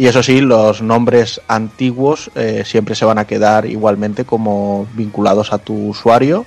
Y 0.00 0.06
eso 0.06 0.22
sí, 0.22 0.40
los 0.40 0.80
nombres 0.80 1.42
antiguos 1.46 2.30
eh, 2.34 2.62
siempre 2.64 2.94
se 2.94 3.04
van 3.04 3.18
a 3.18 3.26
quedar 3.26 3.66
igualmente 3.66 4.24
como 4.24 4.86
vinculados 4.94 5.52
a 5.52 5.58
tu 5.58 5.88
usuario 5.88 6.46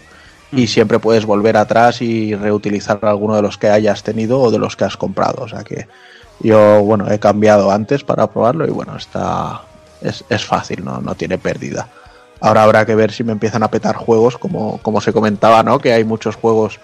y 0.52 0.66
siempre 0.66 0.98
puedes 0.98 1.28
volver 1.28 1.58
atrás 1.58 2.02
y 2.02 2.34
reutilizar 2.34 2.98
alguno 3.04 3.36
de 3.36 3.44
los 3.44 3.60
que 3.60 3.70
hayas 3.70 4.02
tenido 4.02 4.40
o 4.40 4.50
de 4.50 4.58
los 4.58 4.76
que 4.76 4.86
has 4.86 4.98
comprado. 4.98 5.44
O 5.44 5.48
sea 5.48 5.64
que 5.64 5.88
yo, 6.40 6.82
bueno, 6.82 7.12
he 7.12 7.20
cambiado 7.20 7.70
antes 7.70 8.04
para 8.04 8.26
probarlo 8.26 8.66
y 8.66 8.72
bueno, 8.72 8.98
está, 8.98 9.62
es, 10.02 10.26
es 10.30 10.44
fácil, 10.44 10.84
¿no? 10.84 11.00
no 11.00 11.14
tiene 11.14 11.38
pérdida. 11.38 11.90
Ahora 12.42 12.64
habrá 12.64 12.88
que 12.88 12.96
ver 12.96 13.12
si 13.12 13.24
me 13.24 13.34
empiezan 13.34 13.62
a 13.62 13.70
petar 13.70 13.98
juegos, 13.98 14.40
como, 14.40 14.80
como 14.80 15.00
se 15.00 15.14
comentaba, 15.14 15.62
¿no? 15.62 15.78
Que 15.78 15.94
hay 15.94 16.06
muchos 16.06 16.38
juegos 16.38 16.80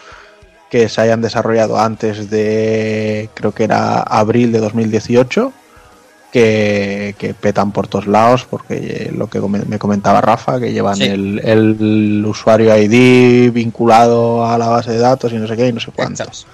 que 0.69 0.87
se 0.87 1.01
hayan 1.01 1.21
desarrollado 1.21 1.79
antes 1.79 2.29
de, 2.29 3.27
creo 3.33 3.55
que 3.55 3.63
era 3.63 4.01
abril 4.01 4.51
de 4.51 4.59
2018, 4.59 5.51
que, 6.31 7.15
que 7.17 7.33
petan 7.33 7.71
por 7.71 7.87
todos 7.87 8.05
lados, 8.07 8.45
porque 8.49 9.11
lo 9.15 9.27
que 9.27 9.39
me 9.41 9.79
comentaba 9.79 10.21
Rafa, 10.21 10.59
que 10.59 10.71
llevan 10.71 10.95
Sí. 10.95 11.03
el, 11.05 11.39
el 11.43 12.23
usuario 12.25 12.75
ID 12.77 13.51
vinculado 13.51 14.45
a 14.45 14.57
la 14.57 14.67
base 14.67 14.91
de 14.91 14.99
datos 14.99 15.31
y 15.33 15.37
no 15.37 15.47
sé 15.47 15.55
qué 15.57 15.67
y 15.67 15.73
no 15.73 15.79
sé 15.79 15.91
cuántos. 15.91 16.45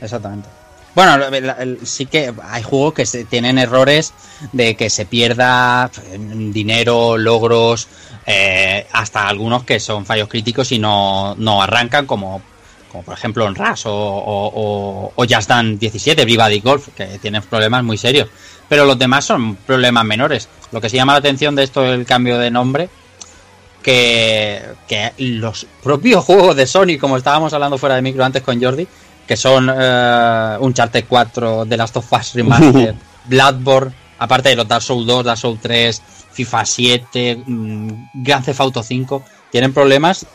Exactamente. 0.00 0.48
Bueno, 0.92 1.24
sí 1.84 2.06
que 2.06 2.34
hay 2.48 2.62
juegos 2.64 2.94
que 2.94 3.24
tienen 3.24 3.58
errores 3.58 4.12
de 4.52 4.74
que 4.74 4.90
se 4.90 5.06
pierda 5.06 5.88
eh, 6.10 6.18
dinero, 6.52 7.16
logros, 7.16 7.86
eh, 8.26 8.86
hasta 8.92 9.28
algunos 9.28 9.62
que 9.62 9.78
son 9.78 10.04
fallos 10.04 10.28
críticos 10.28 10.72
y 10.72 10.80
no, 10.80 11.36
no 11.36 11.62
arrancan, 11.62 12.06
como, 12.06 12.42
como 12.90 13.04
por 13.04 13.14
ejemplo 13.14 13.46
en 13.46 13.54
Rush 13.54 13.86
o, 13.86 13.92
o, 13.92 14.46
o, 14.54 15.12
o 15.14 15.26
Just 15.28 15.48
Dance 15.48 15.78
17, 15.78 16.22
Everybody 16.22 16.60
Golf, 16.60 16.88
que 16.96 17.18
tienen 17.18 17.42
problemas 17.42 17.84
muy 17.84 17.96
serios. 17.96 18.28
Pero 18.68 18.84
los 18.84 18.98
demás 18.98 19.24
son 19.24 19.56
problemas 19.56 20.04
menores. 20.04 20.48
Lo 20.72 20.80
que 20.80 20.88
se 20.88 20.96
llama 20.96 21.12
la 21.12 21.18
atención 21.18 21.54
de 21.56 21.64
esto 21.64 21.84
es 21.84 21.92
el 21.92 22.06
cambio 22.06 22.38
de 22.38 22.50
nombre, 22.50 22.88
que, 23.82 24.62
que 24.86 25.12
los 25.18 25.66
propios 25.82 26.24
juegos 26.26 26.56
de 26.56 26.66
Sony, 26.66 26.98
como 27.00 27.16
estábamos 27.16 27.52
hablando 27.52 27.78
fuera 27.78 27.96
de 27.96 28.02
micro 28.02 28.24
antes 28.24 28.42
con 28.42 28.62
Jordi, 28.62 28.86
que 29.26 29.36
son 29.36 29.70
eh, 29.72 30.56
Uncharted 30.60 31.04
4, 31.08 31.66
The 31.68 31.76
Last 31.76 31.96
of 31.96 32.12
Us 32.12 32.34
Remastered, 32.34 32.94
Bloodborne, 33.26 33.94
aparte 34.18 34.50
de 34.50 34.56
los 34.56 34.66
Dark 34.66 34.82
Souls 34.82 35.06
2, 35.06 35.24
Dark 35.24 35.38
Souls 35.38 35.60
3, 35.60 36.02
FIFA 36.32 36.64
7, 36.64 37.42
mm, 37.46 37.88
Grand 38.14 38.44
Theft 38.44 38.60
Auto 38.60 38.82
5, 38.82 39.22
tienen 39.50 39.72
problemas, 39.72 40.26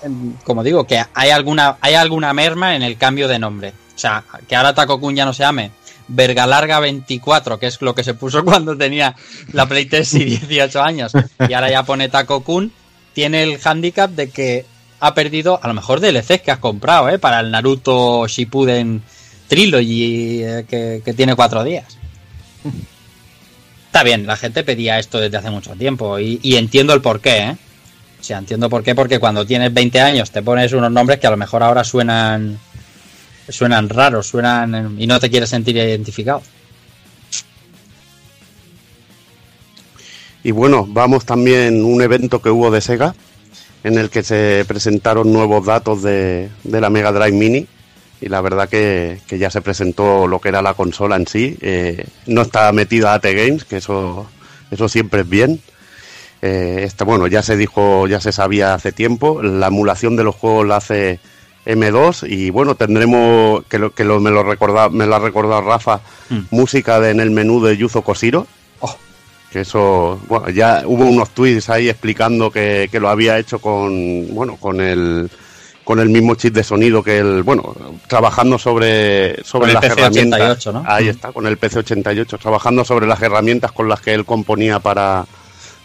como 0.43 0.63
digo, 0.63 0.85
que 0.85 1.01
hay 1.13 1.29
alguna, 1.29 1.77
hay 1.81 1.95
alguna 1.95 2.33
merma 2.33 2.75
en 2.75 2.83
el 2.83 2.97
cambio 2.97 3.27
de 3.27 3.39
nombre. 3.39 3.73
O 3.95 3.97
sea, 3.97 4.23
que 4.47 4.55
ahora 4.55 4.75
Taco 4.75 4.99
Kun 4.99 5.15
ya 5.15 5.25
no 5.25 5.33
se 5.33 5.43
llame 5.43 5.71
Verga 6.07 6.45
Larga 6.45 6.79
24, 6.79 7.57
que 7.57 7.67
es 7.67 7.81
lo 7.81 7.95
que 7.95 8.03
se 8.03 8.13
puso 8.13 8.43
cuando 8.45 8.77
tenía 8.77 9.15
la 9.53 9.65
Play 9.67 9.85
3 9.85 10.13
y 10.15 10.25
18 10.25 10.81
años, 10.81 11.13
y 11.47 11.53
ahora 11.53 11.69
ya 11.69 11.83
pone 11.83 12.09
Taco 12.09 12.41
Kun, 12.41 12.71
tiene 13.13 13.43
el 13.43 13.59
handicap 13.63 14.11
de 14.11 14.29
que 14.29 14.65
ha 14.99 15.13
perdido 15.13 15.59
a 15.61 15.67
lo 15.67 15.73
mejor 15.73 15.99
DLCs 15.99 16.41
que 16.41 16.51
has 16.51 16.59
comprado, 16.59 17.09
¿eh? 17.09 17.19
Para 17.19 17.39
el 17.39 17.51
Naruto 17.51 18.27
Shippuden 18.27 19.01
Trilogy 19.47 20.43
eh, 20.43 20.65
que, 20.67 21.01
que 21.03 21.13
tiene 21.13 21.35
cuatro 21.35 21.63
días. 21.63 21.97
Está 23.87 24.03
bien, 24.03 24.27
la 24.27 24.35
gente 24.35 24.63
pedía 24.65 24.99
esto 24.99 25.19
desde 25.19 25.37
hace 25.37 25.49
mucho 25.49 25.71
tiempo 25.73 26.19
y, 26.19 26.39
y 26.43 26.57
entiendo 26.57 26.93
el 26.93 27.01
porqué, 27.01 27.37
¿eh? 27.37 27.57
O 28.25 28.27
sea, 28.27 28.39
entiendo 28.39 28.71
por 28.71 28.81
qué, 28.81 28.95
porque 28.95 29.19
cuando 29.19 29.45
tienes 29.45 29.71
20 29.71 30.01
años 30.01 30.31
te 30.31 30.41
pones 30.41 30.73
unos 30.73 30.91
nombres 30.91 31.19
que 31.19 31.27
a 31.27 31.29
lo 31.29 31.37
mejor 31.37 31.61
ahora 31.61 31.83
suenan 31.83 32.57
suenan 33.47 33.87
raros, 33.87 34.25
suenan 34.25 34.95
y 34.97 35.05
no 35.05 35.19
te 35.19 35.29
quieres 35.29 35.51
sentir 35.51 35.77
identificado. 35.77 36.41
Y 40.41 40.49
bueno, 40.49 40.87
vamos 40.89 41.23
también 41.23 41.85
un 41.85 42.01
evento 42.01 42.41
que 42.41 42.49
hubo 42.49 42.71
de 42.71 42.81
Sega, 42.81 43.13
en 43.83 43.99
el 43.99 44.09
que 44.09 44.23
se 44.23 44.65
presentaron 44.67 45.31
nuevos 45.31 45.63
datos 45.63 46.01
de, 46.01 46.49
de 46.63 46.81
la 46.81 46.89
Mega 46.89 47.11
Drive 47.11 47.37
Mini. 47.37 47.67
Y 48.21 48.29
la 48.29 48.41
verdad 48.41 48.67
que, 48.67 49.19
que 49.27 49.37
ya 49.37 49.51
se 49.51 49.61
presentó 49.61 50.25
lo 50.25 50.41
que 50.41 50.49
era 50.49 50.63
la 50.63 50.73
consola 50.73 51.15
en 51.15 51.27
sí. 51.27 51.55
Eh, 51.61 52.07
no 52.25 52.41
está 52.41 52.71
metida 52.71 53.13
AT 53.13 53.25
Games, 53.25 53.65
que 53.65 53.77
eso, 53.77 54.25
eso 54.71 54.89
siempre 54.89 55.21
es 55.21 55.29
bien. 55.29 55.61
Eh, 56.47 56.83
esta, 56.83 57.05
bueno, 57.05 57.25
ya 57.25 57.41
se 57.41 57.57
dijo, 57.57 58.05
ya 58.07 58.21
se 58.21 58.31
sabía 58.31 58.75
hace 58.75 58.91
tiempo. 58.91 59.41
La 59.41 59.67
emulación 59.67 60.15
de 60.15 60.23
los 60.23 60.35
juegos 60.35 60.67
la 60.67 60.75
hace 60.77 61.19
M2 61.65 62.29
y 62.29 62.51
bueno, 62.51 62.75
tendremos, 62.75 63.63
que, 63.65 63.79
lo, 63.79 63.91
que 63.95 64.03
lo- 64.03 64.19
me, 64.19 64.29
lo 64.29 64.43
recorda, 64.43 64.89
me 64.89 65.07
lo 65.07 65.15
ha 65.15 65.19
recordado 65.19 65.61
Rafa, 65.61 66.01
Mm. 66.29 66.39
música 66.51 66.99
de- 66.99 67.09
en 67.11 67.19
el 67.19 67.31
menú 67.31 67.63
de 67.63 67.75
Yuzo 67.77 68.03
Koshiro. 68.03 68.45
Oh. 68.81 68.95
Que 69.51 69.61
eso, 69.61 70.19
bueno, 70.27 70.49
ya 70.49 70.83
hubo 70.85 71.05
unos 71.05 71.29
tweets 71.31 71.69
ahí 71.71 71.89
explicando 71.89 72.51
que, 72.51 72.89
que 72.91 72.99
lo 72.99 73.09
había 73.09 73.39
hecho 73.39 73.57
con, 73.59 74.27
bueno, 74.35 74.57
con 74.57 74.79
el, 74.81 75.29
con 75.83 75.99
el 75.99 76.09
mismo 76.09 76.35
chip 76.35 76.53
de 76.53 76.63
sonido 76.63 77.01
que 77.01 77.17
el, 77.19 77.41
bueno, 77.41 77.75
trabajando 78.07 78.59
sobre, 78.59 79.43
sobre 79.43 79.73
las 79.73 79.81
PC 79.81 79.93
herramientas. 79.99 80.39
88, 80.41 80.73
¿no? 80.73 80.83
Ahí 80.85 81.05
Mm. 81.05 81.09
está, 81.09 81.31
con 81.31 81.47
el 81.47 81.57
PC88, 81.59 82.37
trabajando 82.39 82.85
sobre 82.85 83.07
las 83.07 83.19
herramientas 83.23 83.71
con 83.71 83.87
las 83.89 84.01
que 84.01 84.13
él 84.13 84.25
componía 84.25 84.77
para, 84.79 85.25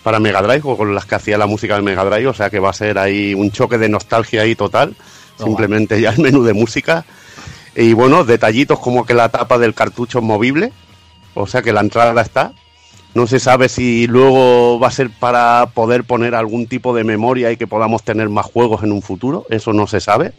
para 0.02 0.20
Mega 0.20 0.42
Drive 0.42 0.62
o 0.64 0.76
con 0.76 0.94
las 0.94 1.04
que 1.04 1.14
hacía 1.14 1.38
la 1.38 1.46
música 1.46 1.76
de 1.76 1.82
Mega 1.82 2.04
Drive, 2.04 2.28
o 2.28 2.34
sea 2.34 2.50
que 2.50 2.58
va 2.58 2.70
a 2.70 2.74
ser 2.74 2.98
ahí 2.98 3.34
un 3.34 3.50
choque 3.50 3.78
de 3.78 3.88
nostalgia 3.88 4.42
ahí 4.42 4.54
total, 4.54 4.96
Oh, 5.40 5.44
simplemente 5.44 6.00
ya 6.00 6.10
el 6.10 6.18
menú 6.18 6.42
de 6.42 6.52
música. 6.52 7.04
Y 7.74 7.92
bueno, 7.92 8.24
detallitos 8.24 8.78
como 8.78 9.06
que 9.06 9.14
la 9.14 9.28
tapa 9.28 9.58
del 9.58 9.74
cartucho 9.74 10.18
es 10.18 10.24
movible, 10.24 10.72
o 11.34 11.46
sea 11.46 11.62
que 11.62 11.72
la 11.72 11.80
entrada 11.80 12.20
está. 12.20 12.52
No 13.14 13.26
se 13.26 13.40
sabe 13.40 13.68
si 13.68 14.06
luego 14.06 14.78
va 14.78 14.88
a 14.88 14.92
ser 14.92 15.10
para 15.10 15.70
poder 15.74 16.04
poner 16.04 16.34
algún 16.34 16.66
tipo 16.66 16.94
de 16.94 17.02
memoria 17.02 17.50
y 17.50 17.56
que 17.56 17.66
podamos 17.66 18.04
tener 18.04 18.28
más 18.28 18.46
juegos 18.46 18.84
en 18.84 18.92
un 18.92 19.02
futuro, 19.02 19.46
eso 19.50 19.72
no 19.72 19.86
se 19.86 20.00
sabe. 20.00 20.32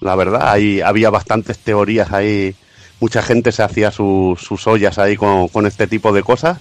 La 0.00 0.14
verdad, 0.14 0.50
ahí 0.50 0.80
había 0.80 1.10
bastantes 1.10 1.58
teorías 1.58 2.12
ahí, 2.12 2.54
mucha 3.00 3.22
gente 3.22 3.50
se 3.50 3.62
hacía 3.62 3.90
sus, 3.90 4.40
sus 4.40 4.66
ollas 4.66 4.98
ahí 4.98 5.16
con, 5.16 5.48
con 5.48 5.66
este 5.66 5.86
tipo 5.86 6.12
de 6.12 6.22
cosas. 6.22 6.58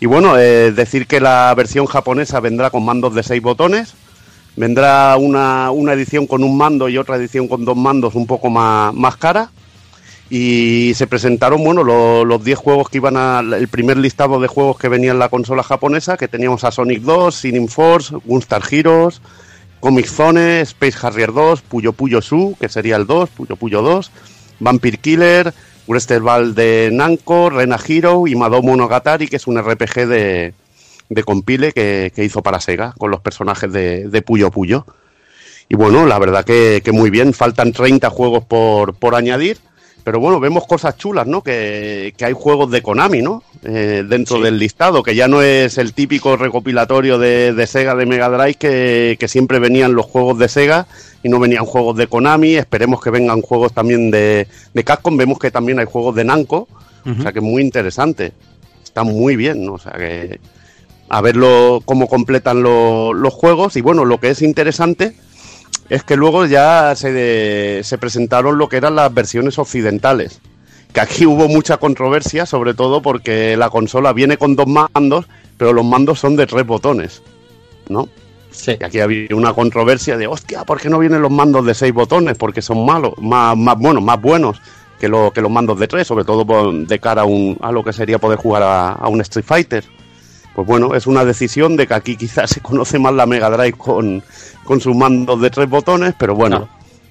Y 0.00 0.06
bueno, 0.06 0.38
eh, 0.38 0.72
decir 0.72 1.06
que 1.06 1.20
la 1.20 1.54
versión 1.54 1.86
japonesa 1.86 2.40
vendrá 2.40 2.70
con 2.70 2.84
mandos 2.84 3.14
de 3.14 3.22
seis 3.22 3.42
botones, 3.42 3.92
vendrá 4.56 5.16
una, 5.18 5.70
una 5.70 5.92
edición 5.92 6.26
con 6.26 6.42
un 6.42 6.56
mando 6.56 6.88
y 6.88 6.96
otra 6.98 7.16
edición 7.16 7.48
con 7.48 7.64
dos 7.64 7.76
mandos 7.76 8.14
un 8.14 8.26
poco 8.26 8.48
más, 8.50 8.94
más 8.94 9.16
cara. 9.16 9.50
Y 10.32 10.92
se 10.94 11.08
presentaron, 11.08 11.62
bueno, 11.64 11.82
lo- 11.82 12.24
los 12.24 12.42
10 12.44 12.56
juegos 12.56 12.88
que 12.88 12.98
iban 12.98 13.16
a. 13.16 13.40
El 13.40 13.66
primer 13.66 13.96
listado 13.96 14.38
de 14.40 14.46
juegos 14.46 14.78
que 14.78 14.88
venía 14.88 15.10
en 15.10 15.18
la 15.18 15.28
consola 15.28 15.64
japonesa, 15.64 16.16
que 16.16 16.28
teníamos 16.28 16.62
a 16.62 16.70
Sonic 16.70 17.02
2, 17.02 17.34
Sinning 17.34 17.68
Force, 17.68 18.14
Gunstar 18.24 18.62
Heroes, 18.70 19.20
Comic 19.80 20.06
Zone, 20.06 20.60
Space 20.60 20.96
Harrier 21.04 21.32
2, 21.32 21.62
Puyo 21.62 21.92
Puyo 21.92 22.22
Su, 22.22 22.56
que 22.60 22.68
sería 22.68 22.94
el 22.96 23.06
2, 23.08 23.28
Puyo 23.30 23.56
Puyo 23.56 23.82
2, 23.82 24.10
Vampire 24.60 24.98
Killer, 24.98 25.52
Wrestle 25.90 26.20
Ball 26.20 26.54
de 26.54 26.88
Namco, 26.92 27.50
Rena 27.50 27.76
Hero 27.84 28.28
y 28.28 28.36
Mado 28.36 28.62
Monogatari, 28.62 29.26
que 29.26 29.36
es 29.36 29.48
un 29.48 29.60
RPG 29.60 30.06
de, 30.06 30.54
de 31.08 31.22
compile 31.24 31.72
que, 31.72 32.12
que 32.14 32.24
hizo 32.24 32.42
para 32.42 32.60
Sega 32.60 32.94
con 32.96 33.10
los 33.10 33.20
personajes 33.20 33.72
de, 33.72 34.08
de 34.08 34.22
Puyo 34.22 34.52
Puyo. 34.52 34.86
Y 35.68 35.74
bueno, 35.74 36.06
la 36.06 36.20
verdad 36.20 36.44
que, 36.44 36.80
que 36.84 36.92
muy 36.92 37.10
bien, 37.10 37.34
faltan 37.34 37.72
30 37.72 38.08
juegos 38.08 38.44
por, 38.44 38.94
por 38.94 39.16
añadir. 39.16 39.58
Pero 40.02 40.18
bueno, 40.20 40.40
vemos 40.40 40.66
cosas 40.66 40.96
chulas, 40.96 41.26
¿no? 41.26 41.42
Que, 41.42 42.14
que 42.16 42.24
hay 42.24 42.32
juegos 42.32 42.70
de 42.70 42.82
Konami, 42.82 43.20
¿no? 43.22 43.42
Eh, 43.62 44.02
dentro 44.08 44.40
del 44.40 44.58
listado, 44.58 45.02
que 45.02 45.14
ya 45.14 45.28
no 45.28 45.42
es 45.42 45.76
el 45.78 45.92
típico 45.92 46.36
recopilatorio 46.36 47.18
de, 47.18 47.52
de 47.52 47.66
Sega 47.66 47.94
de 47.94 48.06
Mega 48.06 48.28
Drive, 48.30 48.54
que, 48.54 49.16
que 49.20 49.28
siempre 49.28 49.58
venían 49.58 49.92
los 49.94 50.06
juegos 50.06 50.38
de 50.38 50.48
Sega 50.48 50.86
y 51.22 51.28
no 51.28 51.38
venían 51.38 51.66
juegos 51.66 51.96
de 51.96 52.06
Konami. 52.06 52.54
Esperemos 52.56 53.02
que 53.02 53.10
vengan 53.10 53.42
juegos 53.42 53.72
también 53.72 54.10
de, 54.10 54.46
de 54.72 54.84
Capcom. 54.84 55.16
Vemos 55.16 55.38
que 55.38 55.50
también 55.50 55.78
hay 55.78 55.86
juegos 55.86 56.14
de 56.14 56.24
Namco, 56.24 56.66
o 57.04 57.22
sea 57.22 57.32
que 57.32 57.38
es 57.40 57.44
muy 57.44 57.62
interesante. 57.62 58.32
Está 58.82 59.02
muy 59.04 59.36
bien, 59.36 59.64
¿no? 59.66 59.74
O 59.74 59.78
sea 59.78 59.92
que 59.92 60.40
a 61.10 61.20
verlo 61.20 61.82
cómo 61.84 62.08
completan 62.08 62.62
lo- 62.62 63.12
los 63.12 63.34
juegos. 63.34 63.76
Y 63.76 63.80
bueno, 63.82 64.04
lo 64.04 64.18
que 64.18 64.30
es 64.30 64.42
interesante 64.42 65.14
es 65.90 66.02
que 66.02 66.16
luego 66.16 66.46
ya 66.46 66.94
se, 66.96 67.82
se 67.84 67.98
presentaron 67.98 68.56
lo 68.56 68.68
que 68.70 68.78
eran 68.78 68.94
las 68.96 69.12
versiones 69.12 69.58
occidentales. 69.58 70.40
Que 70.94 71.00
aquí 71.00 71.26
hubo 71.26 71.46
mucha 71.46 71.76
controversia, 71.76 72.46
sobre 72.46 72.74
todo 72.74 73.02
porque 73.02 73.56
la 73.56 73.70
consola 73.70 74.12
viene 74.12 74.38
con 74.38 74.56
dos 74.56 74.66
mandos, 74.66 75.26
pero 75.56 75.72
los 75.72 75.84
mandos 75.84 76.18
son 76.18 76.34
de 76.34 76.46
tres 76.46 76.66
botones, 76.66 77.22
¿no? 77.88 78.08
Sí. 78.50 78.76
Y 78.80 78.82
aquí 78.82 78.98
había 78.98 79.36
una 79.36 79.52
controversia 79.52 80.16
de, 80.16 80.26
hostia, 80.26 80.64
¿por 80.64 80.80
qué 80.80 80.88
no 80.90 80.98
vienen 80.98 81.22
los 81.22 81.30
mandos 81.30 81.64
de 81.64 81.74
seis 81.74 81.94
botones? 81.94 82.36
Porque 82.36 82.60
son 82.62 82.84
malos, 82.84 83.12
más, 83.18 83.56
más 83.56 83.78
bueno, 83.78 84.00
más 84.00 84.20
buenos 84.20 84.60
que, 84.98 85.08
lo, 85.08 85.30
que 85.32 85.40
los 85.40 85.50
mandos 85.52 85.78
de 85.78 85.86
tres, 85.86 86.08
sobre 86.08 86.24
todo 86.24 86.44
por- 86.44 86.74
de 86.74 86.98
cara 86.98 87.22
a, 87.22 87.24
un, 87.24 87.56
a 87.60 87.70
lo 87.70 87.84
que 87.84 87.92
sería 87.92 88.18
poder 88.18 88.38
jugar 88.38 88.64
a, 88.64 88.90
a 88.90 89.06
un 89.08 89.20
Street 89.20 89.46
Fighter. 89.46 89.84
Pues 90.56 90.66
bueno, 90.66 90.96
es 90.96 91.06
una 91.06 91.24
decisión 91.24 91.76
de 91.76 91.86
que 91.86 91.94
aquí 91.94 92.16
quizás 92.16 92.50
se 92.50 92.60
conoce 92.60 92.98
más 92.98 93.14
la 93.14 93.24
Mega 93.26 93.48
Drive 93.50 93.78
con, 93.78 94.24
con 94.70 94.80
sus 94.80 94.94
mandos 94.94 95.40
de 95.40 95.50
tres 95.50 95.68
botones, 95.68 96.14
pero 96.16 96.36
bueno, 96.36 96.68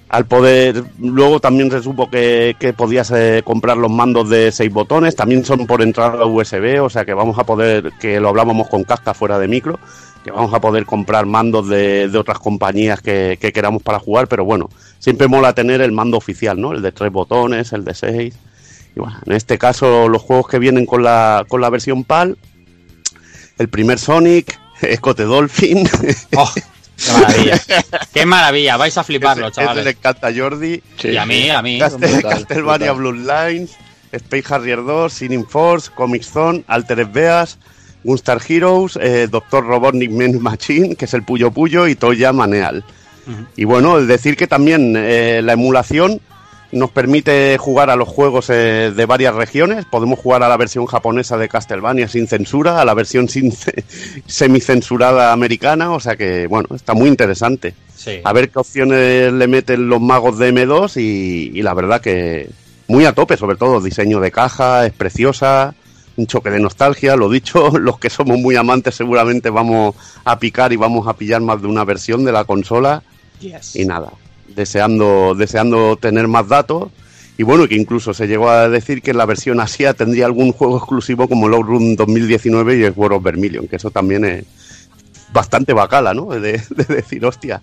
al 0.08 0.24
poder, 0.24 0.82
luego 0.98 1.40
también 1.40 1.70
se 1.70 1.82
supo 1.82 2.08
que, 2.08 2.56
que 2.58 2.72
podías 2.72 3.10
eh, 3.10 3.42
comprar 3.44 3.76
los 3.76 3.90
mandos 3.90 4.30
de 4.30 4.50
seis 4.50 4.72
botones, 4.72 5.14
también 5.14 5.44
son 5.44 5.66
por 5.66 5.82
entrada 5.82 6.24
USB, 6.24 6.82
o 6.82 6.88
sea 6.88 7.04
que 7.04 7.12
vamos 7.12 7.38
a 7.38 7.44
poder, 7.44 7.92
que 8.00 8.18
lo 8.18 8.30
hablábamos 8.30 8.66
con 8.70 8.84
Casca 8.84 9.12
fuera 9.12 9.38
de 9.38 9.46
micro, 9.46 9.78
que 10.24 10.30
vamos 10.30 10.54
a 10.54 10.60
poder 10.62 10.86
comprar 10.86 11.26
mandos 11.26 11.68
de, 11.68 12.08
de 12.08 12.16
otras 12.16 12.38
compañías 12.38 13.02
que, 13.02 13.36
que 13.38 13.52
queramos 13.52 13.82
para 13.82 13.98
jugar, 13.98 14.26
pero 14.26 14.46
bueno, 14.46 14.70
siempre 14.98 15.28
mola 15.28 15.52
tener 15.52 15.82
el 15.82 15.92
mando 15.92 16.16
oficial, 16.16 16.58
¿no? 16.58 16.72
El 16.72 16.80
de 16.80 16.92
tres 16.92 17.12
botones, 17.12 17.74
el 17.74 17.84
de 17.84 17.92
seis. 17.92 18.34
Y 18.96 19.00
bueno, 19.00 19.18
en 19.26 19.34
este 19.34 19.58
caso 19.58 20.08
los 20.08 20.22
juegos 20.22 20.48
que 20.48 20.58
vienen 20.58 20.86
con 20.86 21.02
la, 21.02 21.44
con 21.46 21.60
la 21.60 21.68
versión 21.68 22.04
PAL 22.04 22.38
el 23.58 23.68
primer 23.68 23.98
Sonic, 23.98 24.58
Escote 24.80 25.24
Dolphin. 25.24 25.86
Oh, 26.34 26.50
qué 27.04 27.12
maravilla. 27.12 27.60
Qué 28.12 28.26
maravilla. 28.26 28.76
Vais 28.76 28.96
a 28.98 29.04
fliparlo, 29.04 29.48
Ese- 29.48 29.52
ese 29.52 29.60
le 29.60 29.66
chavales. 29.66 29.96
encanta 29.96 30.26
a 30.28 30.32
Jordi. 30.34 30.82
y 31.04 31.16
a 31.16 31.26
mí, 31.26 31.50
a 31.50 31.62
mí. 31.62 31.78
Castel- 31.78 32.10
brutal, 32.12 32.46
Castlevania 32.46 32.92
brutal. 32.92 33.22
Bloodlines, 33.24 33.70
Space 34.12 34.54
Harrier 34.54 34.84
2, 34.84 35.12
Sinning 35.12 35.46
Force, 35.46 35.90
Comic 35.94 36.22
Zone, 36.22 36.64
Altered 36.66 37.08
Beas, 37.12 37.58
Gunstar 38.02 38.40
Heroes, 38.48 38.98
eh, 39.00 39.28
Doctor 39.30 39.64
Robotnik 39.66 40.10
Man 40.10 40.40
Machine, 40.42 40.96
que 40.96 41.04
es 41.04 41.14
el 41.14 41.22
Puyo 41.22 41.50
Puyo, 41.50 41.86
y 41.86 41.94
Toya 41.94 42.32
Maneal. 42.32 42.84
Y 43.56 43.64
bueno, 43.64 43.96
el 43.98 44.08
decir 44.08 44.36
que 44.36 44.48
también 44.48 44.94
eh, 44.96 45.40
la 45.44 45.52
emulación 45.52 46.20
nos 46.72 46.90
permite 46.90 47.56
jugar 47.58 47.90
a 47.90 47.96
los 47.96 48.08
juegos 48.08 48.48
eh, 48.50 48.92
de 48.94 49.06
varias 49.06 49.34
regiones. 49.34 49.84
Podemos 49.84 50.18
jugar 50.18 50.42
a 50.42 50.48
la 50.48 50.56
versión 50.56 50.86
japonesa 50.86 51.36
de 51.36 51.48
Castlevania 51.48 52.06
sin 52.08 52.26
censura, 52.28 52.80
a 52.80 52.84
la 52.84 52.94
versión 52.94 53.28
sin 53.28 53.50
ce- 53.52 53.84
semicensurada 54.26 55.32
americana, 55.32 55.92
o 55.92 56.00
sea 56.00 56.16
que, 56.16 56.46
bueno, 56.46 56.68
está 56.74 56.94
muy 56.94 57.08
interesante 57.08 57.74
Sí. 57.94 58.20
a 58.24 58.32
ver 58.32 58.48
qué 58.48 58.58
opciones 58.58 59.30
le 59.32 59.46
meten 59.46 59.86
los 59.88 60.00
magos 60.00 60.38
de 60.38 60.54
M2 60.54 60.96
y, 60.96 61.58
y 61.58 61.62
la 61.62 61.74
verdad 61.74 62.00
que 62.00 62.48
muy 62.88 63.04
a 63.04 63.12
tope, 63.12 63.36
sobre 63.36 63.56
todo 63.56 63.80
diseño 63.80 64.20
de 64.20 64.30
caja, 64.32 64.86
es 64.86 64.92
preciosa, 64.94 65.74
un 66.16 66.26
choque 66.26 66.48
de 66.50 66.60
nostalgia, 66.60 67.14
lo 67.16 67.28
dicho, 67.28 67.70
los 67.78 67.98
que 67.98 68.08
somos 68.08 68.38
muy 68.38 68.56
amantes 68.56 68.94
seguramente 68.94 69.50
vamos 69.50 69.94
a 70.24 70.38
picar 70.38 70.72
y 70.72 70.76
vamos 70.76 71.06
a 71.08 71.12
pillar 71.14 71.42
más 71.42 71.60
de 71.60 71.68
una 71.68 71.84
versión 71.84 72.24
de 72.24 72.32
la 72.32 72.44
consola 72.44 73.02
Yes. 73.40 73.76
y 73.76 73.84
nada, 73.86 74.08
deseando, 74.54 75.34
deseando 75.34 75.96
tener 75.96 76.28
más 76.28 76.48
datos. 76.48 76.90
Y 77.38 77.42
bueno, 77.42 77.66
que 77.66 77.74
incluso 77.74 78.12
se 78.12 78.26
llegó 78.26 78.50
a 78.50 78.68
decir 78.68 79.00
que 79.00 79.12
en 79.12 79.16
la 79.16 79.24
versión 79.24 79.60
Asia 79.60 79.94
tendría 79.94 80.26
algún 80.26 80.52
juego 80.52 80.76
exclusivo 80.76 81.26
como 81.26 81.46
el 81.46 81.54
Outrun 81.54 81.96
2019 81.96 82.78
y 82.78 82.82
el 82.82 82.92
World 82.94 83.16
of 83.16 83.22
Vermilion, 83.22 83.66
que 83.66 83.76
eso 83.76 83.90
también 83.90 84.24
es 84.24 84.44
bastante 85.32 85.72
bacala, 85.72 86.12
¿no? 86.12 86.26
De, 86.26 86.60
de 86.70 86.84
decir, 86.84 87.24
hostia, 87.24 87.62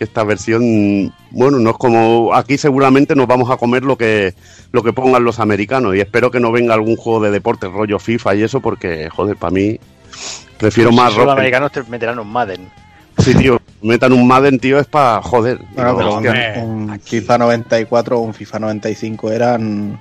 que 0.00 0.04
esta 0.04 0.24
versión, 0.24 1.12
bueno, 1.30 1.58
no 1.58 1.70
es 1.70 1.76
como 1.76 2.34
aquí 2.34 2.56
seguramente 2.56 3.14
nos 3.14 3.26
vamos 3.26 3.50
a 3.50 3.58
comer 3.58 3.82
lo 3.82 3.98
que 3.98 4.32
lo 4.72 4.82
que 4.82 4.94
pongan 4.94 5.24
los 5.24 5.38
americanos 5.40 5.94
y 5.94 6.00
espero 6.00 6.30
que 6.30 6.40
no 6.40 6.50
venga 6.50 6.72
algún 6.72 6.96
juego 6.96 7.20
de 7.20 7.30
deporte 7.30 7.68
rollo 7.68 7.98
FIFA 7.98 8.34
y 8.36 8.42
eso 8.44 8.60
porque 8.60 9.10
joder, 9.10 9.36
para 9.36 9.50
mí 9.50 9.78
prefiero 10.56 10.90
más 10.90 11.12
Si 11.12 11.18
los 11.18 11.28
americanos 11.28 11.70
te 11.70 11.82
meterán 11.82 12.18
un 12.18 12.32
Madden. 12.32 12.70
Sí, 13.20 13.34
tío, 13.34 13.60
metan 13.82 14.12
un 14.12 14.26
Madden, 14.26 14.58
tío, 14.58 14.78
es 14.78 14.86
para 14.86 15.20
joder. 15.22 15.58
Bueno, 15.74 15.98
Digo, 15.98 16.20
pero 16.22 16.64
un, 16.64 17.00
FIFA 17.00 17.38
94 17.38 18.18
o 18.18 18.20
un 18.20 18.34
FIFA 18.34 18.58
95 18.60 19.30
eran 19.32 19.98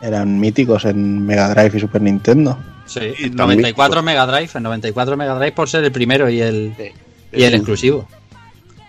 eran 0.00 0.38
míticos 0.38 0.84
en 0.84 1.26
Mega 1.26 1.48
Drive 1.52 1.76
y 1.76 1.80
Super 1.80 2.00
Nintendo. 2.02 2.56
Sí, 2.86 3.00
Y 3.18 3.24
el 3.24 3.36
también- 3.36 3.60
94 3.60 4.02
Mega 4.02 4.26
Drive, 4.26 4.50
el 4.54 4.62
94 4.62 5.16
Mega 5.16 5.34
Drive 5.34 5.52
por 5.52 5.68
ser 5.68 5.84
el 5.84 5.92
primero 5.92 6.28
y 6.30 6.40
el, 6.40 6.72
y 7.32 7.42
el 7.42 7.54
exclusivo. 7.54 8.06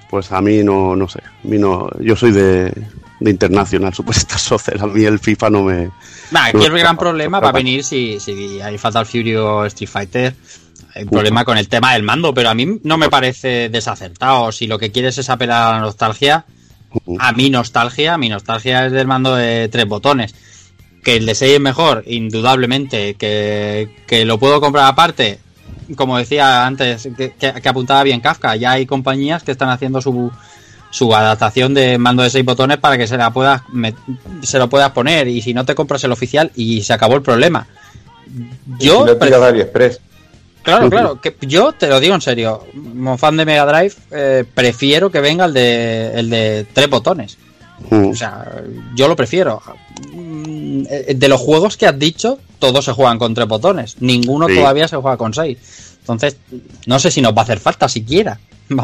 Pues 0.09 0.31
a 0.31 0.41
mí 0.41 0.63
no, 0.63 0.95
no 0.95 1.07
sé, 1.07 1.19
a 1.19 1.47
mí 1.47 1.57
no, 1.57 1.87
yo 1.99 2.15
soy 2.15 2.31
de, 2.31 2.71
de 3.19 3.29
International 3.31 3.93
Superstar 3.95 4.39
Soccer, 4.39 4.81
a 4.81 4.87
mí 4.87 5.03
el 5.03 5.19
FIFA 5.19 5.49
no 5.49 5.63
me... 5.63 5.89
Nah, 6.31 6.45
aquí 6.45 6.57
No, 6.57 6.65
el 6.65 6.79
gran 6.79 6.97
problema 6.97 7.39
va 7.39 7.49
a 7.49 7.53
venir 7.53 7.83
si, 7.83 8.19
si 8.19 8.61
hay 8.61 8.77
Fatal 8.77 9.05
Fury 9.05 9.35
o 9.35 9.65
Street 9.65 9.89
Fighter. 9.89 10.35
Hay 10.95 11.03
un 11.03 11.09
problema 11.09 11.45
con 11.45 11.57
el 11.57 11.67
tema 11.69 11.93
del 11.93 12.03
mando, 12.03 12.33
pero 12.33 12.49
a 12.49 12.53
mí 12.55 12.79
no 12.83 12.97
me 12.97 13.09
parece 13.09 13.69
desacertado. 13.69 14.51
Si 14.51 14.67
lo 14.67 14.79
que 14.79 14.91
quieres 14.91 15.17
es 15.17 15.29
apelar 15.29 15.67
a 15.67 15.71
la 15.77 15.79
nostalgia, 15.81 16.45
a 17.19 17.31
mi 17.33 17.49
nostalgia, 17.49 18.17
mi 18.17 18.29
nostalgia 18.29 18.85
es 18.87 18.91
del 18.91 19.05
mando 19.07 19.35
de 19.35 19.69
tres 19.69 19.85
botones. 19.87 20.33
Que 21.03 21.15
el 21.17 21.25
de 21.25 21.35
6 21.35 21.53
es 21.55 21.59
mejor, 21.61 22.03
indudablemente. 22.07 23.13
Que, 23.15 24.03
que 24.07 24.25
lo 24.25 24.37
puedo 24.39 24.59
comprar 24.59 24.85
aparte, 24.87 25.39
como 25.95 26.17
decía 26.17 26.65
antes, 26.65 27.07
que, 27.17 27.33
que- 27.39 27.69
apuntaba 27.69 28.03
bien 28.03 28.19
Kafka. 28.19 28.55
Ya 28.55 28.71
hay 28.71 28.85
compañías 28.85 29.43
que 29.43 29.51
están 29.51 29.69
haciendo 29.69 30.01
su, 30.01 30.31
su 30.89 31.15
adaptación 31.15 31.73
de 31.73 31.97
mando 31.99 32.23
de 32.23 32.29
6 32.31 32.43
botones 32.43 32.77
para 32.79 32.97
que 32.97 33.07
se 33.07 33.15
la 33.17 33.31
puedas 33.31 33.61
met- 33.67 33.95
se 34.41 34.57
lo 34.57 34.67
puedas 34.69 34.91
poner. 34.91 35.27
Y 35.27 35.41
si 35.41 35.53
no 35.53 35.65
te 35.65 35.75
compras 35.75 36.03
el 36.03 36.11
oficial, 36.11 36.51
y 36.55 36.81
se 36.81 36.93
acabó 36.93 37.15
el 37.15 37.21
problema. 37.21 37.67
Y 38.79 38.85
Yo, 38.87 38.99
si 39.05 39.11
no 39.13 39.17
pre- 39.17 39.27
tiras 39.27 39.41
de 39.41 39.47
AliExpress. 39.47 40.01
Claro, 40.61 40.89
claro, 40.89 41.21
que 41.21 41.35
yo 41.41 41.71
te 41.71 41.87
lo 41.87 41.99
digo 41.99 42.15
en 42.15 42.21
serio, 42.21 42.65
como 42.73 43.17
fan 43.17 43.37
de 43.37 43.45
Mega 43.45 43.65
Drive, 43.65 43.93
eh, 44.11 44.43
prefiero 44.53 45.09
que 45.09 45.21
venga 45.21 45.45
el 45.45 45.53
de, 45.53 46.11
el 46.15 46.29
de 46.29 46.67
tres 46.73 46.89
botones. 46.89 47.37
Mm. 47.89 48.09
O 48.09 48.15
sea, 48.15 48.45
yo 48.95 49.07
lo 49.07 49.15
prefiero. 49.15 49.61
Mm, 50.11 50.83
De 51.15 51.27
los 51.27 51.39
juegos 51.39 51.77
que 51.77 51.87
has 51.87 51.97
dicho, 51.97 52.39
todos 52.59 52.85
se 52.85 52.91
juegan 52.91 53.17
con 53.17 53.33
tres 53.33 53.47
botones. 53.47 53.95
Ninguno 54.01 54.47
Sí. 54.47 54.55
todavía 54.55 54.87
se 54.87 54.97
juega 54.97 55.17
con 55.17 55.33
seis. 55.33 55.57
Entonces, 56.01 56.37
no 56.87 56.99
sé 56.99 57.09
si 57.11 57.21
nos 57.21 57.33
va 57.33 57.41
a 57.41 57.43
hacer 57.43 57.59
falta 57.59 57.87
siquiera. 57.87 58.39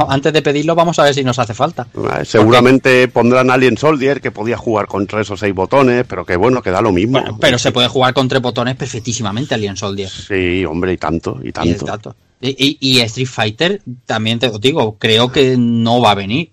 Antes 0.09 0.33
de 0.33 0.41
pedirlo, 0.41 0.75
vamos 0.75 0.97
a 0.99 1.03
ver 1.03 1.13
si 1.13 1.23
nos 1.23 1.37
hace 1.39 1.53
falta. 1.53 1.87
Eh, 1.95 2.25
Seguramente 2.25 3.07
pondrán 3.07 3.49
Alien 3.51 3.77
Soldier 3.77 4.19
que 4.21 4.31
podía 4.31 4.57
jugar 4.57 4.87
con 4.87 5.05
tres 5.07 5.29
o 5.31 5.37
seis 5.37 5.53
botones, 5.53 6.05
pero 6.07 6.25
que 6.25 6.35
bueno, 6.35 6.61
que 6.61 6.71
da 6.71 6.81
lo 6.81 6.91
mismo. 6.91 7.19
Bueno, 7.19 7.37
pero 7.39 7.57
se 7.59 7.71
puede 7.71 7.87
jugar 7.87 8.13
con 8.13 8.27
tres 8.27 8.41
botones 8.41 8.75
perfectísimamente 8.75 9.53
Alien 9.55 9.77
Soldier. 9.77 10.09
Sí, 10.09 10.65
hombre, 10.65 10.93
y 10.93 10.97
tanto, 10.97 11.39
y 11.43 11.49
Y, 11.49 11.51
tanto. 11.51 12.15
Y- 12.41 12.49
y- 12.57 12.77
y 12.81 12.99
Street 13.01 13.27
Fighter, 13.27 13.81
también 14.05 14.39
te 14.39 14.47
lo 14.49 14.59
digo, 14.59 14.97
creo 14.97 15.31
que 15.31 15.55
no 15.57 16.01
va 16.01 16.11
a 16.11 16.15
venir. 16.15 16.51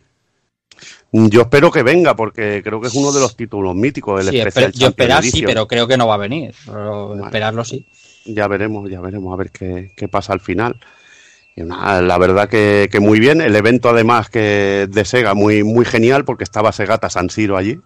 Yo 1.15 1.43
espero 1.43 1.71
que 1.71 1.83
venga, 1.83 2.17
porque 2.17 2.63
creo 2.65 2.81
que 2.81 2.89
es 2.89 2.95
uno 2.95 3.13
de 3.13 3.21
los 3.21 3.37
títulos 3.37 3.75
míticos, 3.75 4.21
el 4.25 4.31
Sí, 4.31 4.39
especial 4.39 4.73
yo 4.73 4.89
esperar 4.89 5.23
sí, 5.23 5.43
pero 5.45 5.69
creo 5.69 5.87
que 5.87 5.99
no 5.99 6.07
va 6.07 6.15
a 6.15 6.19
venir. 6.19 6.55
Pero 6.65 7.23
esperarlo 7.23 7.65
sí. 7.65 7.87
Ya 8.25 8.49
veremos, 8.49 8.89
ya 8.91 9.01
veremos 9.01 9.33
a 9.35 9.37
ver 9.37 9.51
qué, 9.51 9.93
qué 9.97 10.09
pasa 10.09 10.33
al 10.33 10.41
final. 10.41 10.81
Y 11.57 11.63
nada, 11.63 12.01
la 12.01 12.19
verdad 12.19 12.49
que, 12.49 12.89
que 12.91 13.01
muy 13.01 13.21
bien. 13.21 13.41
El 13.41 13.57
evento 13.57 13.91
además 13.91 14.31
que 14.31 14.89
de 14.91 15.05
Sega 15.05 15.35
muy, 15.35 15.65
muy 15.65 15.85
genial 15.85 16.25
porque 16.25 16.45
estaba 16.45 16.73
Segata 16.73 17.11
San 17.11 17.31
Siro 17.31 17.57
allí. 17.57 17.81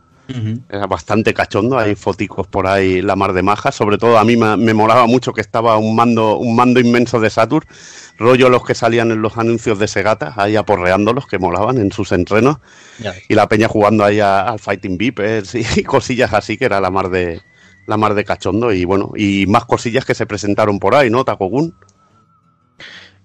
Era 0.69 0.89
bastante 0.89 1.33
cachondo, 1.33 1.79
hay 1.79 1.95
foticos 1.95 2.49
por 2.49 2.67
ahí 2.67 3.01
la 3.01 3.15
mar 3.15 3.33
de 3.33 3.43
majas. 3.43 3.77
Sobre 3.77 3.97
todo 3.97 4.19
a 4.19 4.25
mí 4.25 4.37
me, 4.37 4.57
me 4.57 4.75
molaba 4.75 5.07
mucho 5.07 5.33
que 5.33 5.41
estaba 5.41 5.77
un 5.77 5.95
mando, 5.95 6.39
un 6.39 6.57
mando 6.57 6.81
inmenso 6.81 7.21
de 7.21 7.31
Saturn, 7.31 7.65
rollo 8.19 8.49
los 8.49 8.65
que 8.65 8.75
salían 8.75 9.13
en 9.13 9.23
los 9.23 9.39
anuncios 9.39 9.79
de 9.79 9.87
Segata, 9.87 10.35
ahí 10.37 10.57
aporreándolos, 10.57 11.27
que 11.27 11.39
molaban 11.39 11.79
en 11.79 11.93
sus 11.93 12.11
entrenos. 12.11 12.59
Y 13.29 13.35
la 13.35 13.49
peña 13.49 13.69
jugando 13.69 14.05
ahí 14.05 14.19
al 14.19 14.59
Fighting 14.59 14.99
Vipers 14.99 15.55
y, 15.77 15.85
cosillas 15.85 16.33
así, 16.33 16.57
que 16.57 16.65
era 16.65 16.81
la 16.81 16.91
mar 16.91 17.09
de 17.09 17.43
la 17.87 17.97
mar 17.97 18.15
de 18.15 18.25
cachondo. 18.25 18.73
Y 18.73 18.85
bueno, 18.85 19.13
y 19.17 19.47
más 19.47 19.65
cosillas 19.65 20.05
que 20.05 20.15
se 20.15 20.27
presentaron 20.27 20.81
por 20.81 20.97
ahí, 20.97 21.09
¿no, 21.09 21.25
Takogun? 21.25 21.73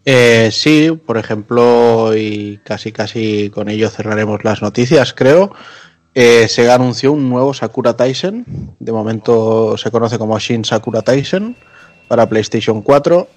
Eh, 0.05 0.49
sí, 0.51 0.91
por 1.05 1.17
ejemplo, 1.17 2.15
y 2.17 2.59
casi 2.63 2.91
casi 2.91 3.49
con 3.51 3.69
ello 3.69 3.89
cerraremos 3.89 4.43
las 4.43 4.61
noticias, 4.61 5.13
creo. 5.13 5.53
Eh, 6.13 6.47
Sega 6.49 6.75
anunció 6.75 7.13
un 7.13 7.29
nuevo 7.29 7.53
Sakura 7.53 7.95
Taisen. 7.95 8.45
De 8.79 8.91
momento 8.91 9.77
se 9.77 9.91
conoce 9.91 10.17
como 10.17 10.37
Shin 10.39 10.65
Sakura 10.65 11.01
Taisen 11.01 11.55
para 12.07 12.27
PlayStation 12.27 12.81
4. 12.81 13.27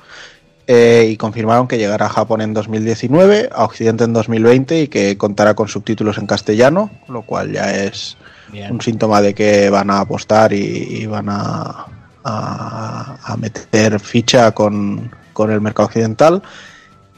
eh, 0.66 1.08
y 1.10 1.18
confirmaron 1.18 1.68
que 1.68 1.76
llegará 1.76 2.06
a 2.06 2.08
Japón 2.08 2.40
en 2.40 2.54
2019, 2.54 3.50
a 3.52 3.64
Occidente 3.64 4.04
en 4.04 4.14
2020 4.14 4.80
y 4.80 4.88
que 4.88 5.18
contará 5.18 5.52
con 5.54 5.68
subtítulos 5.68 6.16
en 6.16 6.26
castellano, 6.26 6.90
lo 7.06 7.20
cual 7.20 7.52
ya 7.52 7.70
es 7.84 8.16
Bien. 8.50 8.72
un 8.72 8.80
síntoma 8.80 9.20
de 9.20 9.34
que 9.34 9.68
van 9.68 9.90
a 9.90 10.00
apostar 10.00 10.54
y, 10.54 10.56
y 11.02 11.04
van 11.04 11.28
a, 11.28 11.84
a- 12.24 13.18
a 13.22 13.36
meter 13.36 14.00
ficha 14.00 14.52
con, 14.52 15.10
con 15.34 15.50
el 15.50 15.60
mercado 15.60 15.88
occidental. 15.88 16.42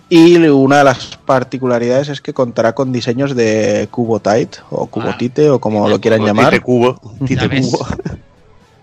Y 0.09 0.37
una 0.37 0.79
de 0.79 0.85
las 0.85 1.17
particularidades 1.25 2.09
es 2.09 2.21
que 2.21 2.33
contará 2.33 2.75
con 2.75 2.93
diseños 2.93 3.35
de 3.35 3.89
Cubo 3.91 4.21
Tight 4.21 4.57
o 4.71 4.87
Cubo 4.87 5.09
Ah, 5.11 5.17
Tite 5.19 5.51
o 5.51 5.61
como 5.61 5.89
lo 5.89 6.01
quieran 6.01 6.25
llamar. 6.25 6.51
Tite 6.51 6.63
Cubo. 6.63 7.01
Tite. 7.25 7.49
Cubo. 7.61 7.87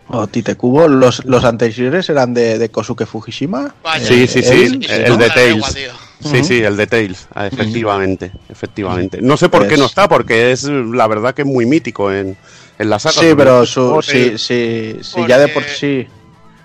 O 0.09 0.27
Tite 0.27 0.55
Cubo. 0.55 0.87
Los, 0.89 1.23
los 1.25 1.43
anteriores 1.45 2.09
eran 2.09 2.33
de, 2.33 2.59
de 2.59 2.69
Kosuke 2.69 3.05
Fujishima. 3.05 3.73
Vaya. 3.83 4.05
Sí, 4.05 4.27
sí, 4.27 4.43
sí, 4.43 4.79
el, 4.89 5.17
de 5.17 5.29
Tails. 5.29 5.73
tío. 5.73 5.91
Sí, 6.19 6.43
sí, 6.43 6.61
el 6.61 6.77
de 6.77 6.87
Tails, 6.87 7.27
ah, 7.33 7.47
efectivamente, 7.47 8.31
efectivamente. 8.49 9.21
No 9.21 9.35
sé 9.37 9.49
por 9.49 9.67
qué 9.67 9.75
no 9.75 9.85
está, 9.85 10.07
porque 10.07 10.51
es 10.51 10.63
la 10.65 11.07
verdad 11.07 11.33
que 11.33 11.41
es 11.41 11.47
muy 11.47 11.65
mítico 11.65 12.11
en, 12.13 12.37
en 12.79 12.89
la 12.89 12.99
saga. 12.99 13.21
Sí, 13.21 13.27
pero 13.35 13.65
su, 13.65 14.01
el- 14.13 14.37
si, 14.39 14.97
si 15.01 15.27
ya 15.27 15.37
de 15.39 15.47
por 15.47 15.63
sí 15.63 16.05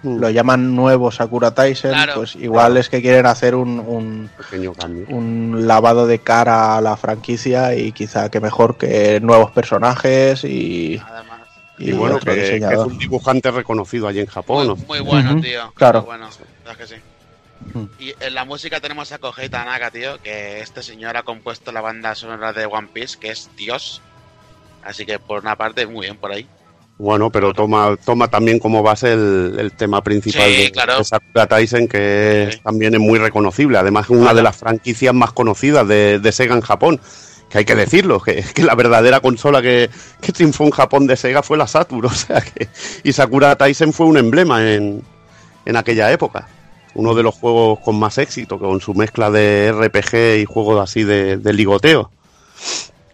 Mm, 0.03 0.19
lo 0.21 0.31
llaman 0.31 0.77
nuevo 0.77 1.11
Sakura 1.11 1.53
Taisen, 1.53 1.91
Claro. 1.91 2.15
pues 2.15 2.37
igual 2.37 2.77
es 2.77 2.89
que 2.89 3.03
quieren 3.03 3.27
hacer 3.27 3.55
un, 3.57 3.81
un, 3.81 4.31
pequeño 4.37 4.73
cambio. 4.73 5.07
un 5.09 5.65
lavado 5.67 6.07
de 6.07 6.21
cara 6.21 6.77
a 6.77 6.81
la 6.81 6.97
franquicia 6.97 7.75
y 7.75 7.91
quizá 7.93 8.31
que 8.31 8.41
mejor 8.41 8.77
que 8.79 9.19
nuevos 9.21 9.51
personajes 9.51 10.45
y, 10.45 11.01
Además, 11.05 11.41
y 11.79 11.91
Y 11.91 11.93
bueno, 11.95 12.17
otro 12.17 12.33
que, 12.33 12.41
que 12.41 12.57
es 12.59 12.79
un 12.79 12.97
dibujante 12.99 13.51
reconocido 13.51 14.07
allí 14.07 14.21
en 14.21 14.27
Japón. 14.27 14.67
muy, 14.69 14.77
¿no? 14.77 14.77
muy 14.87 15.01
bueno, 15.01 15.41
tío. 15.41 15.73
claro. 15.75 16.01
Muy 16.03 16.07
bueno, 16.07 16.29
la 16.29 16.71
verdad 16.73 16.77
que 16.87 16.95
sí. 16.95 17.01
Ujú. 17.75 17.89
Y 17.99 18.15
en 18.21 18.35
la 18.35 18.45
música 18.45 18.79
tenemos 18.81 19.11
a 19.11 19.19
Kohei 19.19 19.49
Tanaka, 19.49 19.91
tío, 19.91 20.19
que 20.23 20.61
este 20.61 20.81
señor 20.83 21.17
ha 21.17 21.25
compuesto 21.25 21.73
la 21.73 21.81
banda 21.81 22.15
sonora 22.15 22.53
de 22.53 22.67
One 22.67 22.89
Piece, 22.93 23.19
que 23.19 23.31
es 23.31 23.51
Dios. 23.57 24.01
Así 24.85 25.05
que 25.05 25.19
por 25.19 25.41
una 25.43 25.57
parte, 25.57 25.85
muy 25.87 26.07
bien 26.07 26.17
por 26.17 26.31
ahí. 26.31 26.47
Bueno, 26.99 27.31
pero 27.31 27.55
toma, 27.55 27.97
toma 28.05 28.29
también 28.29 28.59
como 28.59 28.83
base 28.83 29.13
el, 29.13 29.55
el 29.59 29.73
tema 29.73 30.03
principal 30.03 30.51
Sí, 30.51 30.63
de, 30.65 30.73
claro. 30.73 30.99
de 30.99 31.05
Sakura 31.05 31.47
Taisen, 31.47 31.87
que 31.87 32.51
también 32.65 32.93
es 32.95 33.01
muy 33.01 33.21
reconocible. 33.21 33.79
Además, 33.79 34.07
es 34.07 34.11
una 34.11 34.35
de 34.35 34.43
las 34.43 34.57
franquicias 34.57 35.15
más 35.15 35.33
conocidas 35.33 35.87
de, 35.87 36.19
de 36.19 36.33
Sega 36.33 36.55
en 36.57 36.61
Japón. 36.61 37.01
Que 37.49 37.59
hay 37.59 37.65
que 37.65 37.77
decirlo, 37.77 38.21
que, 38.21 38.45
que 38.55 38.63
la 38.63 38.75
verdadera 38.75 39.21
consola 39.21 39.63
que, 39.63 39.89
que 40.21 40.33
triunfó 40.33 40.65
en 40.65 40.71
Japón 40.71 41.07
de 41.07 41.17
Sega 41.17 41.43
fue 41.43 41.57
la 41.57 41.67
Saturn. 41.69 42.05
O 42.07 42.11
sea 42.11 42.41
que, 42.41 42.69
y 43.05 43.13
Sakura 43.13 43.57
Taisen 43.57 43.93
fue 43.93 44.07
un 44.07 44.19
emblema 44.19 44.61
en, 44.75 45.03
en 45.65 45.77
aquella 45.77 46.11
época. 46.13 46.49
Uno 46.95 47.15
de 47.15 47.23
los 47.23 47.35
juegos 47.37 47.79
con 47.79 47.97
más 47.99 48.19
éxito, 48.19 48.59
con 48.59 48.81
su 48.81 48.93
mezcla 48.93 49.31
de 49.31 49.73
RPG 49.73 50.41
y 50.41 50.45
juegos 50.47 50.83
así 50.83 51.05
de, 51.05 51.37
de 51.37 51.53
ligoteo 51.53 52.11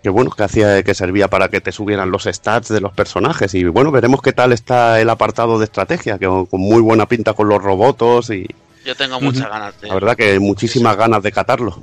que 0.04 0.10
bueno, 0.10 0.30
que 0.30 0.42
hacía 0.42 0.82
que 0.82 0.92
servía 0.92 1.28
para 1.28 1.48
que 1.48 1.62
te 1.62 1.72
subieran 1.72 2.10
los 2.10 2.24
stats 2.24 2.68
de 2.68 2.82
los 2.82 2.92
personajes 2.92 3.54
y 3.54 3.64
bueno, 3.64 3.90
veremos 3.90 4.20
qué 4.20 4.34
tal 4.34 4.52
está 4.52 5.00
el 5.00 5.08
apartado 5.08 5.58
de 5.58 5.64
estrategia, 5.64 6.18
que 6.18 6.26
con 6.26 6.46
muy 6.60 6.82
buena 6.82 7.08
pinta 7.08 7.32
con 7.32 7.48
los 7.48 7.62
robotos 7.62 8.28
y 8.28 8.46
Yo 8.84 8.94
tengo 8.94 9.18
muchas 9.18 9.48
ganas 9.48 9.80
de. 9.80 9.88
la 9.88 9.94
verdad 9.94 10.14
que 10.14 10.38
muchísimas 10.38 10.94
ganas 10.98 11.22
de 11.22 11.32
catarlo. 11.32 11.82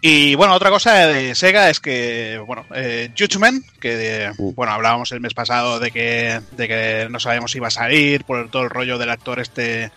Y 0.00 0.34
bueno, 0.36 0.54
otra 0.54 0.70
cosa 0.70 0.94
de 1.08 1.34
Sega 1.34 1.68
es 1.68 1.80
que, 1.80 2.40
bueno, 2.46 2.64
eh, 2.74 3.10
Judgment, 3.18 3.62
que 3.78 4.30
Uh. 4.38 4.54
bueno, 4.54 4.72
hablábamos 4.72 5.12
el 5.12 5.20
mes 5.20 5.34
pasado 5.34 5.78
de 5.78 5.90
que, 5.90 6.40
de 6.52 6.68
que 6.68 7.08
no 7.10 7.20
sabíamos 7.20 7.50
si 7.52 7.58
iba 7.58 7.68
a 7.68 7.70
salir 7.70 8.24
por 8.24 8.48
todo 8.48 8.62
el 8.62 8.70
rollo 8.70 8.96
del 8.96 9.10
actor 9.10 9.40
este 9.40 9.90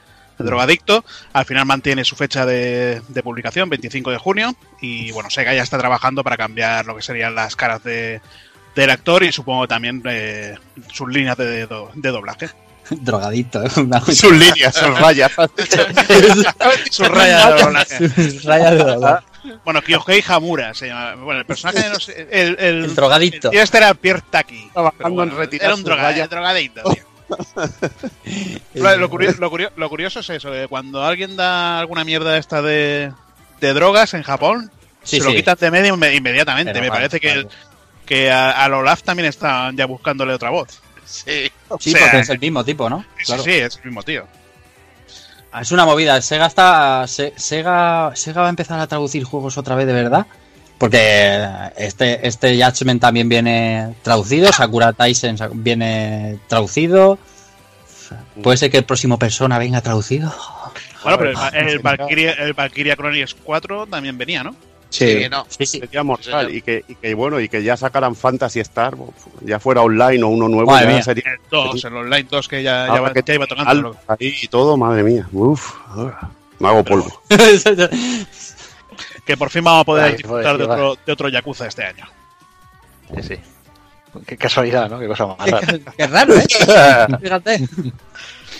drogadicto, 0.43 1.03
al 1.33 1.45
final 1.45 1.65
mantiene 1.65 2.03
su 2.05 2.15
fecha 2.15 2.45
de, 2.45 3.01
de 3.07 3.23
publicación, 3.23 3.69
25 3.69 4.11
de 4.11 4.17
junio, 4.17 4.55
y 4.81 5.11
bueno, 5.11 5.29
Sega 5.29 5.53
ya 5.53 5.63
está 5.63 5.77
trabajando 5.77 6.23
para 6.23 6.37
cambiar 6.37 6.85
lo 6.85 6.95
que 6.95 7.01
serían 7.01 7.35
las 7.35 7.55
caras 7.55 7.83
de, 7.83 8.21
del 8.75 8.89
actor 8.89 9.23
y 9.23 9.31
supongo 9.31 9.67
también 9.67 10.01
eh, 10.05 10.55
sus 10.93 11.09
líneas 11.09 11.37
de, 11.37 11.65
do- 11.67 11.91
de 11.95 12.09
doblaje. 12.09 12.49
Drogadito, 12.89 13.63
¿eh? 13.63 13.69
Una- 13.77 14.01
Sus 14.01 14.31
líneas, 14.31 14.73
sus 14.75 14.99
rayas. 14.99 15.31
Sus 16.89 17.07
rayas 17.07 17.55
de 17.55 17.61
doblaje. 17.61 17.97
Raya 18.43 18.71
de 18.71 18.83
doblaje. 18.83 19.25
Bueno, 19.63 19.81
Kyohei 19.81 20.23
Hamura 20.27 20.73
se 20.73 20.87
llama. 20.87 21.15
Bueno, 21.15 21.39
el 21.39 21.45
personaje, 21.45 21.89
no 21.89 21.99
sé, 21.99 22.27
el, 22.31 22.57
el, 22.59 22.83
El 22.85 22.95
drogadicto. 22.95 23.51
este 23.51 23.77
era 23.77 23.93
Pierre 23.93 24.21
Taki. 24.29 24.69
Bueno, 24.73 24.93
Era 25.51 25.69
un 25.71 25.77
sus 25.77 25.85
droga- 25.85 26.01
rayas. 26.03 26.29
drogadicto, 26.29 26.81
tío. 26.91 27.03
Lo, 28.73 28.97
lo 28.97 29.09
curio- 29.09 29.36
lo 29.39 29.49
curio- 29.49 29.71
lo 29.75 29.89
curioso 29.89 30.19
es 30.19 30.30
eso, 30.30 30.51
que 30.51 30.67
cuando 30.67 31.03
alguien 31.03 31.36
da 31.36 31.80
alguna 31.80 32.03
mierda 32.03 32.38
esta 32.38 32.61
de, 32.61 33.11
de 33.61 33.73
drogas 33.73 34.13
en 34.13 34.23
Japón, 34.23 34.71
Sí, 35.03 35.19
se 35.19 35.23
lo 35.25 35.32
quitas 35.34 35.57
de 35.59 35.71
medio 35.71 35.95
inme- 35.95 36.15
inmediatamente. 36.15 36.73
Pero 36.73 36.86
Me 36.86 36.91
parece 36.91 37.19
que, 37.19 37.47
que 38.05 38.30
a, 38.32 38.51
a 38.65 38.67
Olaf 38.77 39.01
también 39.03 39.27
están 39.30 39.75
ya 39.77 39.86
buscándole 39.86 40.34
otra 40.34 40.49
voz. 40.49 40.82
Sí. 41.05 41.23
Sí, 41.25 41.51
O 41.69 41.80
sea, 41.80 41.99
porque 42.01 42.19
es 42.19 42.30
el 42.30 42.39
mismo 42.39 42.63
tipo, 42.63 42.89
¿no? 42.89 43.05
Sí, 43.17 43.25
Claro. 43.25 43.43
sí, 43.43 43.51
es 43.51 43.77
el 43.77 43.86
mismo 43.86 44.03
tío. 44.03 44.27
Es 45.59 45.71
una 45.71 45.86
movida. 45.86 46.21
Sega 46.21 46.45
está. 46.45 47.07
Se- 47.07 47.34
Sega, 47.38 48.11
Sega 48.15 48.41
va 48.41 48.47
a 48.47 48.49
empezar 48.51 48.80
a 48.80 48.86
traducir 48.88 49.23
juegos 49.23 49.57
otra 49.57 49.75
vez 49.75 49.88
de 49.88 49.93
verdad. 49.93 50.27
Porque 50.80 51.38
este, 51.77 52.25
este 52.27 52.55
Judgment 52.63 53.01
también 53.01 53.27
viene 53.30 53.95
traducido. 54.01 54.51
Sakura 54.51 54.93
Taisen 54.93 55.38
sa- 55.38 55.49
viene 55.53 56.39
traducido. 56.47 57.19
Puede 58.41 58.57
ser 58.57 58.71
que 58.71 58.77
el 58.77 58.86
próximo 58.86 59.19
Persona 59.19 59.59
venga 59.59 59.82
traducido. 59.82 60.34
Bueno, 61.03 61.17
pero 61.19 61.32
el, 61.53 61.67
el 61.69 61.80
Valkyria, 61.80 62.32
el 62.34 62.53
Valkyria 62.53 62.95
Chronicles 62.95 63.36
4 63.43 63.88
también 63.88 64.17
venía, 64.17 64.43
¿no? 64.43 64.55
Sí, 64.89 65.21
Sí, 65.23 65.30
no. 65.30 65.45
Sí, 65.49 65.65
sí. 65.67 65.80
Sería 65.80 66.01
mortal 66.03 66.53
y 66.55 66.61
que, 66.63 66.84
y 66.88 66.95
que 66.95 67.13
bueno, 67.13 67.39
y 67.39 67.47
que 67.47 67.61
ya 67.61 67.77
sacaran 67.77 68.15
Fantasy 68.15 68.59
Star, 68.61 68.95
ya 69.41 69.59
fuera 69.59 69.82
online 69.84 70.23
o 70.23 70.30
uno 70.30 70.47
nuevo, 70.47 70.71
Madre 70.71 70.88
ya 70.88 70.93
mía. 70.93 71.03
sería 71.03 71.23
El 71.34 71.39
2, 71.51 71.86
el 71.86 71.95
Online 71.95 72.27
2 72.32 72.47
que 72.47 72.63
ya, 72.63 72.71
ya, 72.86 72.91
Ahora 72.91 73.01
va- 73.01 73.13
que 73.13 73.21
ya 73.23 73.34
iba 73.36 73.45
tocando. 73.45 73.95
ahí 74.07 74.34
y 74.41 74.47
todo, 74.47 74.77
madre 74.77 75.03
mía. 75.03 75.27
Uf, 75.32 75.73
ahora, 75.89 76.30
me 76.57 76.67
hago 76.69 76.84
polvo. 76.84 77.21
Que 79.30 79.38
por 79.38 79.51
fin 79.51 79.63
vamos 79.63 79.82
a 79.82 79.86
poder 79.86 80.05
Ay, 80.05 80.13
disfrutar 80.13 80.57
de 80.57 80.65
joder, 80.65 80.80
otro, 80.80 81.01
de 81.05 81.11
otro 81.11 81.30
Yakuza 81.30 81.67
este 81.67 81.84
año. 81.84 82.03
Sí, 83.15 83.21
sí. 83.21 83.36
Qué 84.25 84.38
casualidad, 84.38 84.89
¿no? 84.89 84.97
Qué 84.97 85.07
cosa 85.07 85.27
más 85.27 85.47
rara. 85.47 85.67
Qué 85.97 86.07
raro, 86.07 86.34
¿eh? 86.34 86.47
Fíjate. 87.21 87.69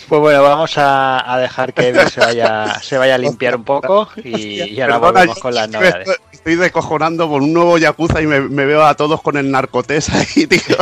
Pues 0.08 0.22
bueno, 0.22 0.44
vamos 0.44 0.78
a, 0.78 1.34
a 1.34 1.40
dejar 1.40 1.74
que 1.74 1.88
Evi 1.88 2.08
se 2.08 2.20
vaya, 2.20 2.80
se 2.84 3.00
vaya 3.00 3.16
a 3.16 3.18
limpiar 3.18 3.56
un 3.56 3.64
poco 3.64 4.10
y, 4.24 4.62
y 4.62 4.80
ahora 4.82 5.00
Perdona, 5.00 5.12
volvemos 5.12 5.40
con 5.40 5.56
las 5.56 5.70
novedades. 5.72 6.08
estoy, 6.08 6.28
estoy 6.34 6.56
descojonando 6.56 7.28
por 7.28 7.42
un 7.42 7.52
nuevo 7.52 7.80
Yakuza 7.80 8.22
y 8.22 8.28
me, 8.28 8.40
me 8.40 8.66
veo 8.66 8.86
a 8.86 8.94
todos 8.94 9.24
con 9.24 9.38
el 9.38 9.50
narcotés 9.50 10.08
ahí, 10.10 10.46
tío. 10.46 10.78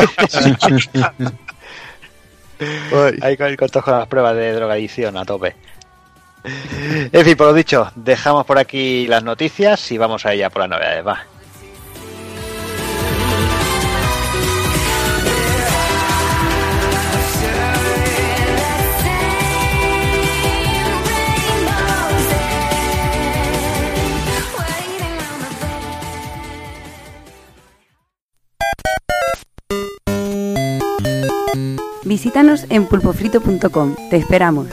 Ay. 2.60 3.20
Ahí 3.22 3.38
con, 3.38 3.56
con 3.56 3.94
las 4.00 4.08
pruebas 4.10 4.36
de 4.36 4.52
drogadicción 4.52 5.16
a 5.16 5.24
tope. 5.24 5.56
En 6.44 7.26
fin, 7.26 7.36
por 7.36 7.48
lo 7.48 7.54
dicho, 7.54 7.92
dejamos 7.96 8.46
por 8.46 8.58
aquí 8.58 9.08
las 9.08 9.24
noticias 9.24 9.92
y 9.92 9.98
vamos 9.98 10.26
a 10.26 10.34
ella 10.34 10.50
por 10.50 10.62
las 10.62 10.70
novedades, 10.70 11.06
va. 11.06 11.26
Visítanos 32.08 32.66
en 32.70 32.86
pulpofrito.com. 32.86 33.96
Te 34.10 34.16
esperamos. 34.16 34.68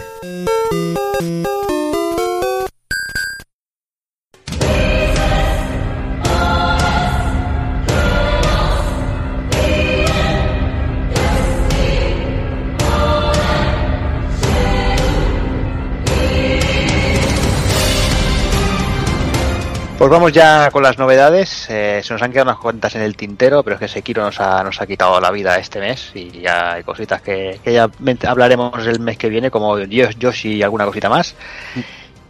Pues 20.05 20.12
vamos 20.12 20.32
ya 20.32 20.70
con 20.70 20.82
las 20.82 20.98
novedades. 20.98 21.64
Eh, 21.70 22.02
se 22.05 22.12
nos 22.12 22.20
han 22.20 22.31
quedado 22.31 22.51
unas 22.51 22.60
cuantas 22.60 22.94
en 22.94 23.01
el 23.01 23.16
tintero, 23.16 23.62
pero 23.62 23.76
es 23.76 23.81
que 23.81 23.89
Sekiro 23.89 24.22
nos 24.22 24.39
ha, 24.39 24.62
nos 24.62 24.78
ha 24.78 24.86
quitado 24.86 25.18
la 25.18 25.31
vida 25.31 25.56
este 25.56 25.81
mes 25.81 26.10
y 26.14 26.43
ya 26.43 26.74
hay 26.74 26.82
cositas 26.82 27.22
que, 27.22 27.59
que 27.64 27.72
ya 27.72 27.89
hablaremos 28.26 28.86
el 28.86 29.01
mes 29.01 29.16
que 29.16 29.31
viene, 29.31 29.51
como 29.51 29.78
Dios, 29.78 30.18
Yoshi 30.18 30.56
y 30.56 30.62
alguna 30.62 30.85
cosita 30.85 31.09
más. 31.09 31.35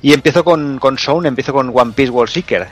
Y 0.03 0.13
empiezo 0.13 0.45
con, 0.45 0.79
con 0.79 0.99
Sound, 0.99 1.27
empiezo 1.27 1.53
con 1.53 1.73
One 1.77 1.95
Piece 1.97 2.13
World 2.13 2.33
Seeker. 2.33 2.69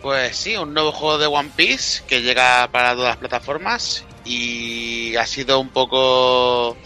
Pues 0.00 0.34
sí, 0.34 0.56
un 0.56 0.72
nuevo 0.72 0.90
juego 0.90 1.18
de 1.18 1.26
One 1.26 1.50
Piece 1.54 2.02
que 2.08 2.22
llega 2.22 2.66
para 2.72 2.94
todas 2.94 3.10
las 3.10 3.18
plataformas 3.18 4.06
y 4.24 5.16
ha 5.16 5.26
sido 5.26 5.60
un 5.60 5.68
poco 5.68 6.78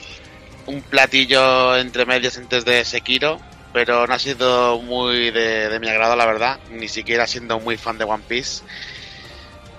un 0.67 0.83
platillo 0.91 1.77
entre 1.77 2.05
medios 2.05 2.37
antes 2.37 2.65
de 2.65 2.85
Sekiro, 2.85 3.39
pero 3.73 4.07
no 4.07 4.15
ha 4.15 4.19
sido 4.19 4.79
muy 4.83 5.31
de, 5.31 5.69
de 5.69 5.81
mi 5.81 5.89
agrado, 5.89 6.17
la 6.17 6.27
verdad, 6.27 6.61
ni 6.71 6.89
siquiera 6.89 7.27
siendo 7.27 7.59
muy 7.61 7.77
fan 7.77 7.99
de 7.99 8.05
One 8.05 8.25
Piece. 8.27 8.63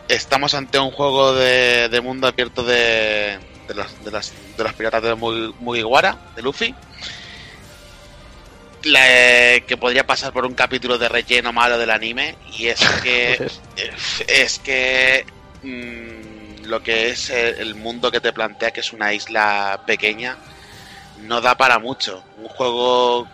Estamos 0.08 0.54
ante 0.54 0.80
un 0.80 0.92
juego 0.92 1.34
de, 1.34 1.90
de 1.90 2.02
mundo 2.02 2.28
abierto 2.28 2.64
de, 2.64 3.40
de, 3.68 3.74
los, 3.74 4.04
de, 4.04 4.12
las- 4.12 4.34
de 4.58 4.64
los 4.64 4.74
piratas 4.74 5.02
de 5.02 5.16
Mu- 5.16 5.54
Mugiwara, 5.60 6.18
de 6.36 6.42
Luffy. 6.42 6.76
La- 8.84 9.62
que 9.66 9.78
podría 9.80 10.06
pasar 10.06 10.34
por 10.34 10.46
un 10.46 10.56
capítulo 10.56 10.98
de 10.98 11.08
relleno 11.08 11.54
malo 11.54 11.78
del 11.78 11.90
anime 11.90 12.36
y 12.58 12.68
es 12.68 12.80
que 13.04 13.36
Pues 13.38 13.62
es 14.28 14.60
que 14.60 15.26
mm, 15.62 16.66
lo 16.66 16.84
que 16.84 17.10
es 17.10 17.30
el, 17.30 17.56
el 17.60 17.76
mundo 17.76 18.12
que 18.12 18.20
te 18.20 18.34
plantea 18.34 18.72
que 18.72 18.82
es 18.82 18.92
una 18.92 19.14
isla 19.14 19.80
pequeña 19.88 20.38
no 21.22 21.40
da 21.42 21.56
para 21.56 21.80
mucho 21.80 22.24
un 22.38 22.48
juego 22.50 23.28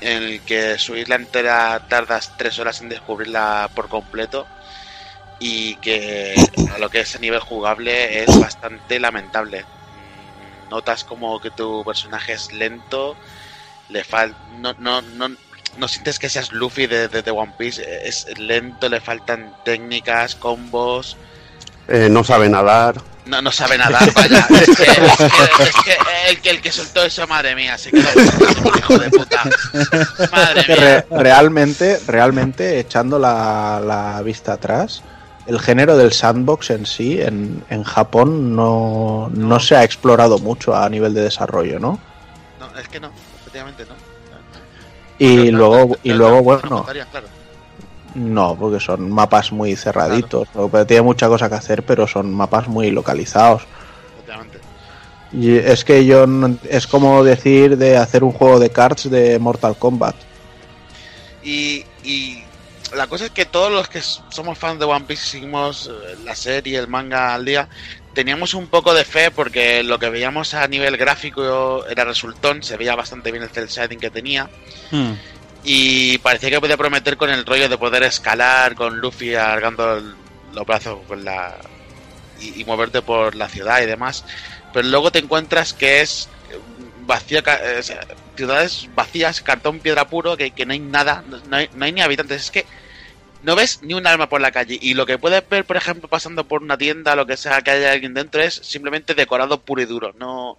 en 0.00 0.22
el 0.22 0.40
que 0.42 0.78
su 0.78 0.96
isla 0.96 1.16
entera 1.16 1.80
tardas 1.88 2.32
tres 2.36 2.58
horas 2.58 2.80
en 2.80 2.88
descubrirla 2.88 3.70
por 3.74 3.88
completo 3.88 4.46
y 5.40 5.76
que 5.76 6.34
a 6.74 6.78
lo 6.78 6.88
que 6.90 7.00
es 7.00 7.14
a 7.14 7.18
nivel 7.18 7.40
jugable 7.40 8.22
es 8.22 8.40
bastante 8.40 8.98
lamentable 9.00 9.64
notas 10.70 11.04
como 11.04 11.40
que 11.40 11.50
tu 11.50 11.84
personaje 11.84 12.32
es 12.34 12.52
lento 12.52 13.16
le 13.88 14.04
fal 14.04 14.34
no, 14.60 14.74
no, 14.78 15.00
no, 15.02 15.28
no 15.78 15.88
sientes 15.88 16.18
que 16.18 16.28
seas 16.28 16.52
Luffy 16.52 16.86
de, 16.86 17.08
de, 17.08 17.22
de 17.22 17.30
One 17.30 17.54
Piece, 17.56 17.82
es 18.06 18.26
lento, 18.38 18.88
le 18.88 19.00
faltan 19.00 19.54
técnicas, 19.64 20.34
combos, 20.34 21.16
Eh, 21.88 22.08
no 22.10 22.22
sabe 22.22 22.48
nadar. 22.48 23.00
No, 23.28 23.40
no 23.42 23.52
sabe 23.52 23.78
nadar, 23.78 24.12
vaya. 24.14 24.46
Es 24.50 24.76
que, 24.76 24.82
es 24.82 25.16
que- 25.16 25.62
es 25.62 25.76
que 25.84 25.96
el, 26.30 26.40
que 26.40 26.50
el 26.50 26.60
que 26.60 26.72
soltó 26.72 27.04
eso, 27.04 27.26
madre 27.26 27.54
mía, 27.54 27.76
se 27.78 27.90
quedó 27.90 28.08
hijo 28.78 28.98
de 28.98 29.10
puta. 29.10 29.42
Madre 30.32 30.64
mía. 30.68 31.06
realmente, 31.10 32.00
realmente, 32.06 32.80
echando 32.80 33.18
la, 33.18 33.80
la 33.84 34.20
vista 34.22 34.54
atrás, 34.54 35.02
el 35.46 35.60
género 35.60 35.96
del 35.96 36.12
sandbox 36.12 36.70
en 36.70 36.84
sí, 36.86 37.20
en, 37.20 37.64
en 37.70 37.82
Japón, 37.84 38.54
no, 38.56 39.30
no 39.32 39.60
se 39.60 39.76
ha 39.76 39.84
explorado 39.84 40.38
mucho 40.38 40.76
a 40.76 40.88
nivel 40.88 41.14
de 41.14 41.22
desarrollo, 41.22 41.78
¿no? 41.78 41.98
No, 42.60 42.78
es 42.78 42.88
que 42.88 43.00
no, 43.00 43.10
efectivamente 43.40 43.84
no. 43.88 43.94
Y 45.20 45.50
luego, 45.50 45.96
y 46.02 46.12
luego 46.12 46.36
no 46.36 46.42
bueno, 46.42 46.84
claro. 47.10 47.26
No, 48.14 48.56
porque 48.58 48.80
son 48.80 49.10
mapas 49.10 49.52
muy 49.52 49.76
cerraditos. 49.76 50.48
Pero 50.52 50.86
tiene 50.86 51.02
mucha 51.02 51.28
cosa 51.28 51.48
que 51.48 51.54
hacer, 51.56 51.82
pero 51.84 52.06
son 52.06 52.32
mapas 52.32 52.68
muy 52.68 52.90
localizados. 52.90 53.62
Y 55.32 55.56
es 55.56 55.84
que 55.84 56.06
yo 56.06 56.26
no- 56.26 56.56
es 56.70 56.86
como 56.86 57.22
decir 57.22 57.76
de 57.76 57.96
hacer 57.98 58.24
un 58.24 58.32
juego 58.32 58.58
de 58.58 58.70
cards 58.70 59.10
de 59.10 59.38
Mortal 59.38 59.76
Kombat. 59.78 60.16
Y, 61.42 61.84
y 62.02 62.42
la 62.94 63.06
cosa 63.06 63.26
es 63.26 63.30
que 63.32 63.44
todos 63.44 63.70
los 63.70 63.88
que 63.88 64.00
somos 64.00 64.56
fans 64.58 64.78
de 64.78 64.86
One 64.86 65.04
Piece 65.06 65.24
y 65.26 65.30
seguimos 65.40 65.88
eh, 65.88 66.16
la 66.24 66.34
serie, 66.34 66.78
el 66.78 66.88
manga 66.88 67.34
al 67.34 67.44
día, 67.44 67.68
teníamos 68.14 68.54
un 68.54 68.68
poco 68.68 68.94
de 68.94 69.04
fe 69.04 69.30
porque 69.30 69.82
lo 69.82 69.98
que 69.98 70.08
veíamos 70.08 70.54
a 70.54 70.66
nivel 70.66 70.96
gráfico 70.96 71.84
era 71.86 72.04
resultón, 72.04 72.62
se 72.62 72.76
veía 72.78 72.96
bastante 72.96 73.30
bien 73.30 73.42
el 73.44 73.50
cel 73.50 73.68
shading 73.68 74.00
que 74.00 74.10
tenía 74.10 74.48
Hmm. 74.90 75.12
Y 75.70 76.16
parecía 76.18 76.48
que 76.48 76.60
podía 76.60 76.78
prometer 76.78 77.18
con 77.18 77.28
el 77.28 77.44
rollo 77.44 77.68
de 77.68 77.76
poder 77.76 78.02
escalar 78.02 78.74
con 78.74 79.00
Luffy 79.00 79.34
alargando 79.34 80.00
los 80.54 80.66
brazos 80.66 80.98
y, 82.40 82.64
moverte 82.64 83.02
por 83.02 83.34
la 83.34 83.48
ciudad 83.50 83.82
y 83.82 83.86
demás, 83.86 84.24
pero 84.72 84.88
luego 84.88 85.12
te 85.12 85.18
encuentras 85.18 85.74
que 85.74 86.00
es 86.00 86.30
vacío, 87.06 87.42
ca- 87.42 87.60
eh, 87.62 87.82
ciudades 88.34 88.88
vacías, 88.94 89.42
cartón 89.42 89.80
piedra 89.80 90.08
puro, 90.08 90.38
que, 90.38 90.52
que 90.52 90.64
no 90.64 90.72
hay 90.72 90.78
nada, 90.78 91.22
no 91.48 91.56
hay, 91.56 91.68
no 91.74 91.84
hay 91.84 91.92
ni 91.92 92.00
habitantes, 92.00 92.44
es 92.44 92.50
que 92.50 92.64
no 93.42 93.54
ves 93.54 93.80
ni 93.82 93.92
un 93.92 94.06
alma 94.06 94.28
por 94.30 94.40
la 94.40 94.52
calle. 94.52 94.78
Y 94.80 94.94
lo 94.94 95.04
que 95.04 95.18
puedes 95.18 95.46
ver, 95.50 95.66
por 95.66 95.76
ejemplo, 95.76 96.08
pasando 96.08 96.44
por 96.48 96.62
una 96.62 96.78
tienda, 96.78 97.14
lo 97.14 97.26
que 97.26 97.36
sea, 97.36 97.60
que 97.60 97.72
haya 97.72 97.92
alguien 97.92 98.14
dentro 98.14 98.42
es 98.42 98.54
simplemente 98.54 99.14
decorado 99.14 99.60
puro 99.60 99.82
y 99.82 99.86
duro, 99.86 100.14
no, 100.18 100.56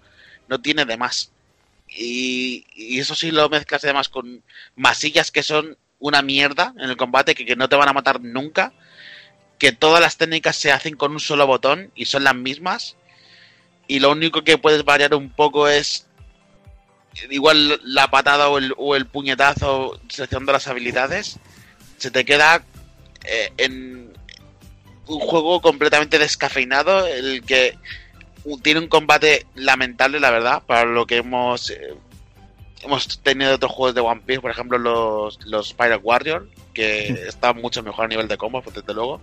no 0.47 0.61
tiene 0.61 0.85
de 0.85 0.97
más. 0.97 1.31
Y, 1.91 2.65
y 2.73 2.99
eso 2.99 3.15
sí 3.15 3.31
lo 3.31 3.49
mezclas 3.49 3.83
además 3.83 4.09
con 4.09 4.43
masillas 4.75 5.31
que 5.31 5.43
son 5.43 5.77
una 5.97 6.21
mierda 6.21 6.73
en 6.77 6.89
el 6.89 6.97
combate, 6.97 7.35
que, 7.35 7.45
que 7.45 7.55
no 7.55 7.67
te 7.67 7.75
van 7.75 7.89
a 7.89 7.93
matar 7.93 8.21
nunca, 8.21 8.73
que 9.57 9.71
todas 9.71 10.01
las 10.01 10.17
técnicas 10.17 10.55
se 10.55 10.71
hacen 10.71 10.95
con 10.95 11.11
un 11.11 11.19
solo 11.19 11.45
botón 11.45 11.91
y 11.95 12.05
son 12.05 12.23
las 12.23 12.35
mismas, 12.35 12.95
y 13.87 13.99
lo 13.99 14.11
único 14.11 14.43
que 14.43 14.57
puedes 14.57 14.85
variar 14.85 15.13
un 15.15 15.29
poco 15.29 15.67
es 15.67 16.05
igual 17.29 17.81
la 17.83 18.09
patada 18.09 18.49
o 18.49 18.57
el, 18.57 18.73
o 18.77 18.95
el 18.95 19.05
puñetazo 19.05 19.99
seleccionando 20.09 20.53
las 20.53 20.67
habilidades, 20.67 21.39
se 21.97 22.11
te 22.11 22.23
queda 22.23 22.63
eh, 23.25 23.51
en 23.57 24.13
un 25.07 25.19
juego 25.19 25.59
completamente 25.61 26.19
descafeinado, 26.19 27.05
el 27.07 27.43
que 27.43 27.77
tiene 28.61 28.79
un 28.79 28.87
combate 28.87 29.45
lamentable, 29.55 30.19
la 30.19 30.31
verdad, 30.31 30.63
para 30.65 30.85
lo 30.85 31.05
que 31.05 31.17
hemos 31.17 31.69
eh, 31.69 31.95
hemos 32.83 33.21
tenido 33.21 33.55
otros 33.55 33.71
juegos 33.71 33.95
de 33.95 34.01
One 34.01 34.21
Piece, 34.25 34.41
por 34.41 34.51
ejemplo 34.51 34.77
los, 34.77 35.39
los 35.45 35.73
Pirate 35.73 36.01
Warrior, 36.03 36.47
que 36.73 37.07
están 37.27 37.57
mucho 37.61 37.83
mejor 37.83 38.05
a 38.05 38.07
nivel 38.07 38.27
de 38.27 38.37
combos, 38.37 38.63
pues, 38.63 38.75
desde 38.75 38.93
luego. 38.93 39.19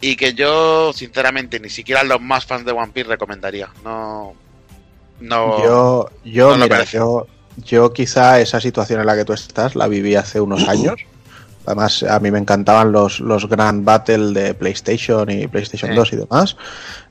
Y 0.00 0.16
que 0.16 0.34
yo, 0.34 0.92
sinceramente, 0.92 1.60
ni 1.60 1.70
siquiera 1.70 2.02
los 2.02 2.20
más 2.20 2.44
fans 2.44 2.66
de 2.66 2.72
One 2.72 2.92
Piece 2.92 3.08
recomendaría. 3.08 3.70
No. 3.84 4.34
No. 5.20 5.64
Yo, 5.64 6.10
yo, 6.24 6.56
no 6.56 6.64
mira, 6.64 6.84
yo, 6.84 7.26
yo 7.56 7.92
quizá 7.92 8.40
esa 8.40 8.60
situación 8.60 9.00
en 9.00 9.06
la 9.06 9.16
que 9.16 9.24
tú 9.24 9.32
estás 9.32 9.74
la 9.76 9.88
viví 9.88 10.14
hace 10.14 10.40
unos 10.40 10.68
años. 10.68 10.96
Además, 11.66 12.02
a 12.02 12.20
mí 12.20 12.30
me 12.30 12.38
encantaban 12.38 12.92
los, 12.92 13.20
los 13.20 13.48
Grand 13.48 13.84
Battle 13.84 14.38
de 14.38 14.52
PlayStation 14.52 15.30
y 15.30 15.46
PlayStation 15.46 15.92
Sí. 15.92 15.96
2 15.96 16.12
y 16.12 16.16
demás. 16.16 16.56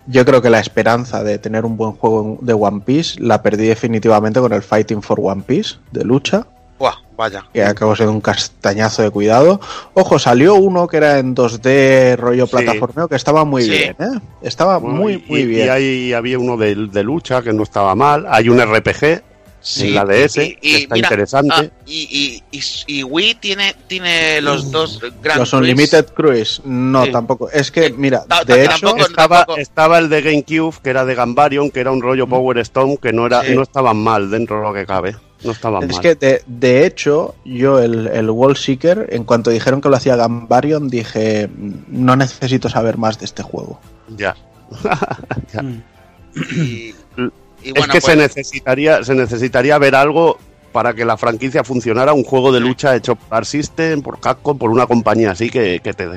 Yo 0.08 0.26
creo 0.26 0.42
que 0.42 0.50
la 0.50 0.60
esperanza 0.60 1.24
de 1.24 1.38
tener 1.40 1.64
un 1.66 1.78
buen 1.78 1.94
juego 1.94 2.38
de 2.42 2.54
One 2.54 2.82
Piece 2.86 3.20
la 3.22 3.42
perdí 3.42 3.68
definitivamente 3.68 4.40
con 4.40 4.52
el 4.54 4.62
Fighting 4.62 5.02
for 5.02 5.20
One 5.22 5.44
Piece 5.46 5.76
de 5.92 6.04
lucha, 6.04 6.46
Buah, 6.78 6.96
vaya. 7.16 7.46
que 7.54 7.64
acabó 7.64 7.96
siendo 7.96 8.12
un 8.12 8.20
castañazo 8.20 9.02
de 9.02 9.12
cuidado. 9.12 9.62
Ojo, 9.94 10.20
salió 10.20 10.56
uno 10.56 10.88
que 10.88 10.98
era 10.98 11.20
en 11.20 11.34
2D 11.36 12.18
rollo 12.18 12.46
Sí. 12.48 12.52
plataformeo 12.52 13.08
que 13.08 13.16
estaba 13.16 13.46
muy 13.46 13.64
Sí. 13.64 13.70
bien, 13.70 13.96
¿eh? 14.00 14.20
Estaba 14.42 14.78
Bueno, 14.80 14.98
muy, 14.98 15.14
y- 15.14 15.26
muy 15.32 15.46
bien. 15.46 15.68
Y 15.68 15.70
ahí 15.70 16.14
había 16.14 16.38
uno 16.38 16.58
de, 16.58 16.76
de 16.76 17.04
lucha 17.04 17.42
que 17.42 17.54
no 17.54 17.64
estaba 17.64 17.96
mal. 17.96 18.26
Hay 18.30 18.50
un 18.50 18.60
RPG 18.60 19.22
Sí, 19.66 19.88
en 19.88 19.96
la 19.96 20.04
DS 20.06 20.38
y- 20.44 20.58
y 20.62 20.72
que 20.72 20.78
está 20.84 20.96
mira, 20.96 21.08
interesante. 21.08 21.56
ah, 21.56 21.66
y, 21.86 22.44
y, 22.52 22.58
y, 22.58 22.62
y 23.00 23.04
Wii 23.04 23.36
tiene, 23.36 23.74
tiene 23.88 24.42
los 24.42 24.70
dos 24.72 25.00
Grand 25.22 25.40
Los 25.40 25.52
Cruise. 25.52 25.54
Unlimited 25.54 26.06
Cruise, 26.14 26.62
no, 26.66 27.06
Sí. 27.06 27.12
tampoco. 27.14 27.50
Es 27.50 27.72
que, 27.72 27.86
Eh, 27.86 27.94
mira, 27.98 28.26
de 28.46 28.66
hecho, 28.66 28.72
tampoco- 28.82 29.06
estaba, 29.08 29.38
tampoco- 29.38 29.58
estaba 29.60 29.98
el 30.00 30.10
de 30.10 30.22
GameCube, 30.22 30.76
que 30.84 30.90
era 30.90 31.06
de 31.06 31.16
Gambarion, 31.16 31.72
que 31.72 31.80
era 31.80 31.92
un 31.92 32.02
rollo 32.02 32.28
Power 32.28 32.58
Stone, 32.58 32.98
que 33.02 33.14
no 33.14 33.26
era, 33.26 33.42
Sí. 33.46 33.56
no 33.56 33.62
estaban 33.64 33.96
mal 33.98 34.30
dentro 34.30 34.58
de 34.58 34.64
lo 34.64 34.74
que 34.74 34.86
cabe. 34.86 35.16
No 35.46 35.52
estaban 35.52 35.84
es 35.84 35.94
mal. 35.94 36.02
que 36.02 36.16
de, 36.16 36.42
de 36.46 36.86
hecho, 36.86 37.36
yo 37.46 37.80
el, 37.80 38.08
el 38.08 38.30
Wall 38.30 38.58
Seeker, 38.58 39.08
en 39.12 39.24
cuanto 39.24 39.50
dijeron 39.50 39.80
que 39.80 39.88
lo 39.90 39.96
hacía 39.96 40.16
Gambarion, 40.18 40.90
dije, 40.90 41.50
no 41.88 42.16
necesito 42.18 42.68
saber 42.70 42.98
más 42.98 43.18
de 43.20 43.26
este 43.26 43.44
juego. 43.44 43.80
Ya. 44.10 44.36
Ya. 45.54 45.62
Hmm. 45.62 47.30
Y, 47.64 47.78
es 47.78 47.88
que 47.88 48.02
se 48.02 48.16
pues, 48.16 48.18
necesitaría, 48.18 49.04
se 49.04 49.16
necesitaría 49.16 49.78
ver 49.78 49.96
algo 49.96 50.38
para 50.72 50.94
que 50.94 51.06
la 51.06 51.18
franquicia 51.18 51.64
funcionara, 51.64 52.14
un 52.14 52.24
juego 52.24 52.52
de 52.52 52.60
lucha 52.60 52.96
hecho 52.96 53.16
por 53.16 53.46
System, 53.46 54.02
por 54.02 54.20
Capcom, 54.20 54.58
por 54.58 54.72
una 54.72 54.88
compañía 54.88 55.32
así 55.32 55.50
que, 55.50 55.80
que 55.84 55.94
te 55.94 56.08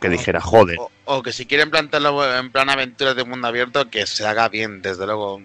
que 0.00 0.08
dijera, 0.08 0.40
joder. 0.40 0.78
o, 0.78 0.90
o 1.06 1.22
que 1.22 1.32
si 1.32 1.46
quieren 1.46 1.70
plantearlo 1.70 2.38
en 2.38 2.52
plan 2.52 2.70
aventuras 2.70 3.16
de 3.16 3.24
mundo 3.24 3.48
abierto, 3.48 3.90
que 3.90 4.06
se 4.06 4.26
haga 4.26 4.48
bien, 4.48 4.82
desde 4.82 5.06
luego. 5.06 5.40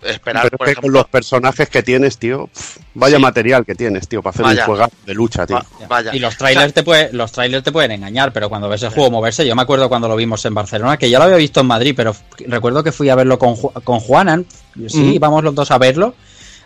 Mm. 0.00 0.06
Esperar, 0.06 0.44
Pero 0.44 0.56
es 0.56 0.58
que 0.58 0.70
ejemplo. 0.72 0.82
con 0.82 0.92
los 0.92 1.08
personajes 1.08 1.68
que 1.68 1.82
tienes, 1.82 2.18
tío, 2.18 2.48
vaya 2.94 3.16
Sí. 3.16 3.22
material 3.22 3.66
que 3.66 3.74
tienes, 3.74 4.06
tío, 4.08 4.22
para 4.22 4.30
hacer 4.32 4.44
Vaya. 4.44 4.60
un 4.62 4.66
juego 4.66 4.86
de 5.06 5.14
lucha, 5.14 5.46
tío. 5.46 5.56
va- 5.56 5.86
vaya. 5.88 6.14
Y 6.14 6.20
los 6.20 6.36
trailers, 6.36 6.72
te 6.72 6.82
puede, 6.84 7.12
los 7.12 7.32
trailers 7.32 7.64
te 7.64 7.72
pueden 7.72 7.90
engañar, 7.92 8.32
pero 8.32 8.48
cuando 8.48 8.68
ves 8.68 8.82
el 8.84 8.90
juego 8.90 9.10
moverse, 9.10 9.44
yo 9.46 9.56
me 9.56 9.62
acuerdo 9.62 9.88
cuando 9.88 10.06
lo 10.08 10.14
vimos 10.16 10.44
en 10.44 10.54
Barcelona, 10.54 10.96
que 10.96 11.10
ya 11.10 11.18
lo 11.18 11.24
había 11.24 11.36
visto 11.36 11.60
en 11.60 11.66
Madrid, 11.66 11.94
pero 11.96 12.14
recuerdo 12.46 12.84
que 12.84 12.92
fui 12.92 13.08
a 13.08 13.14
verlo 13.16 13.38
con, 13.38 13.56
con 13.56 13.98
Juanan, 13.98 14.46
sí, 14.86 15.10
Ujú. 15.10 15.18
vamos 15.18 15.42
los 15.42 15.54
dos 15.54 15.70
a 15.72 15.78
verlo, 15.78 16.14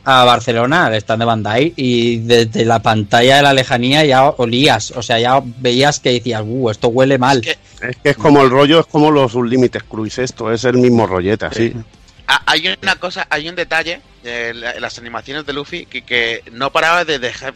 a 0.05 0.25
Barcelona, 0.25 0.87
al 0.87 0.95
stand 0.97 1.21
de 1.23 1.25
Bandai, 1.27 1.73
y 1.77 2.17
desde 2.19 2.65
la 2.65 2.81
pantalla 2.83 3.37
de 3.37 3.43
la 3.43 3.53
lejanía 3.55 4.05
ya 4.05 4.29
olías, 4.31 4.91
o 4.91 5.01
sea, 5.01 5.19
ya 5.21 5.41
veías 5.45 6.01
que 6.01 6.11
decías, 6.11 6.43
uh, 6.45 6.71
esto 6.71 6.89
huele 6.89 7.19
mal. 7.19 7.39
Es 7.39 7.57
que 7.81 7.87
Es 7.89 7.97
que 7.97 8.11
es 8.11 8.17
como 8.17 8.43
el 8.43 8.51
rollo, 8.51 8.81
es 8.81 8.87
como 8.87 9.11
los 9.11 9.35
Unlimited 9.35 9.83
Cruise, 9.89 10.19
esto 10.19 10.53
es 10.53 10.65
el 10.65 10.77
mismo 10.79 11.07
rollete, 11.07 11.47
así. 11.47 11.73
ha- 11.75 12.02
hay 12.27 12.77
una 12.83 12.97
cosa, 12.97 13.27
hay 13.31 13.49
un 13.49 13.55
detalle 13.55 14.01
en 14.25 14.61
las 14.61 14.99
animaciones 14.99 15.47
de 15.47 15.53
Luffy 15.53 15.87
que, 15.87 16.43
no 16.53 16.73
paraba 16.73 17.05
de 17.05 17.19
dejar 17.19 17.55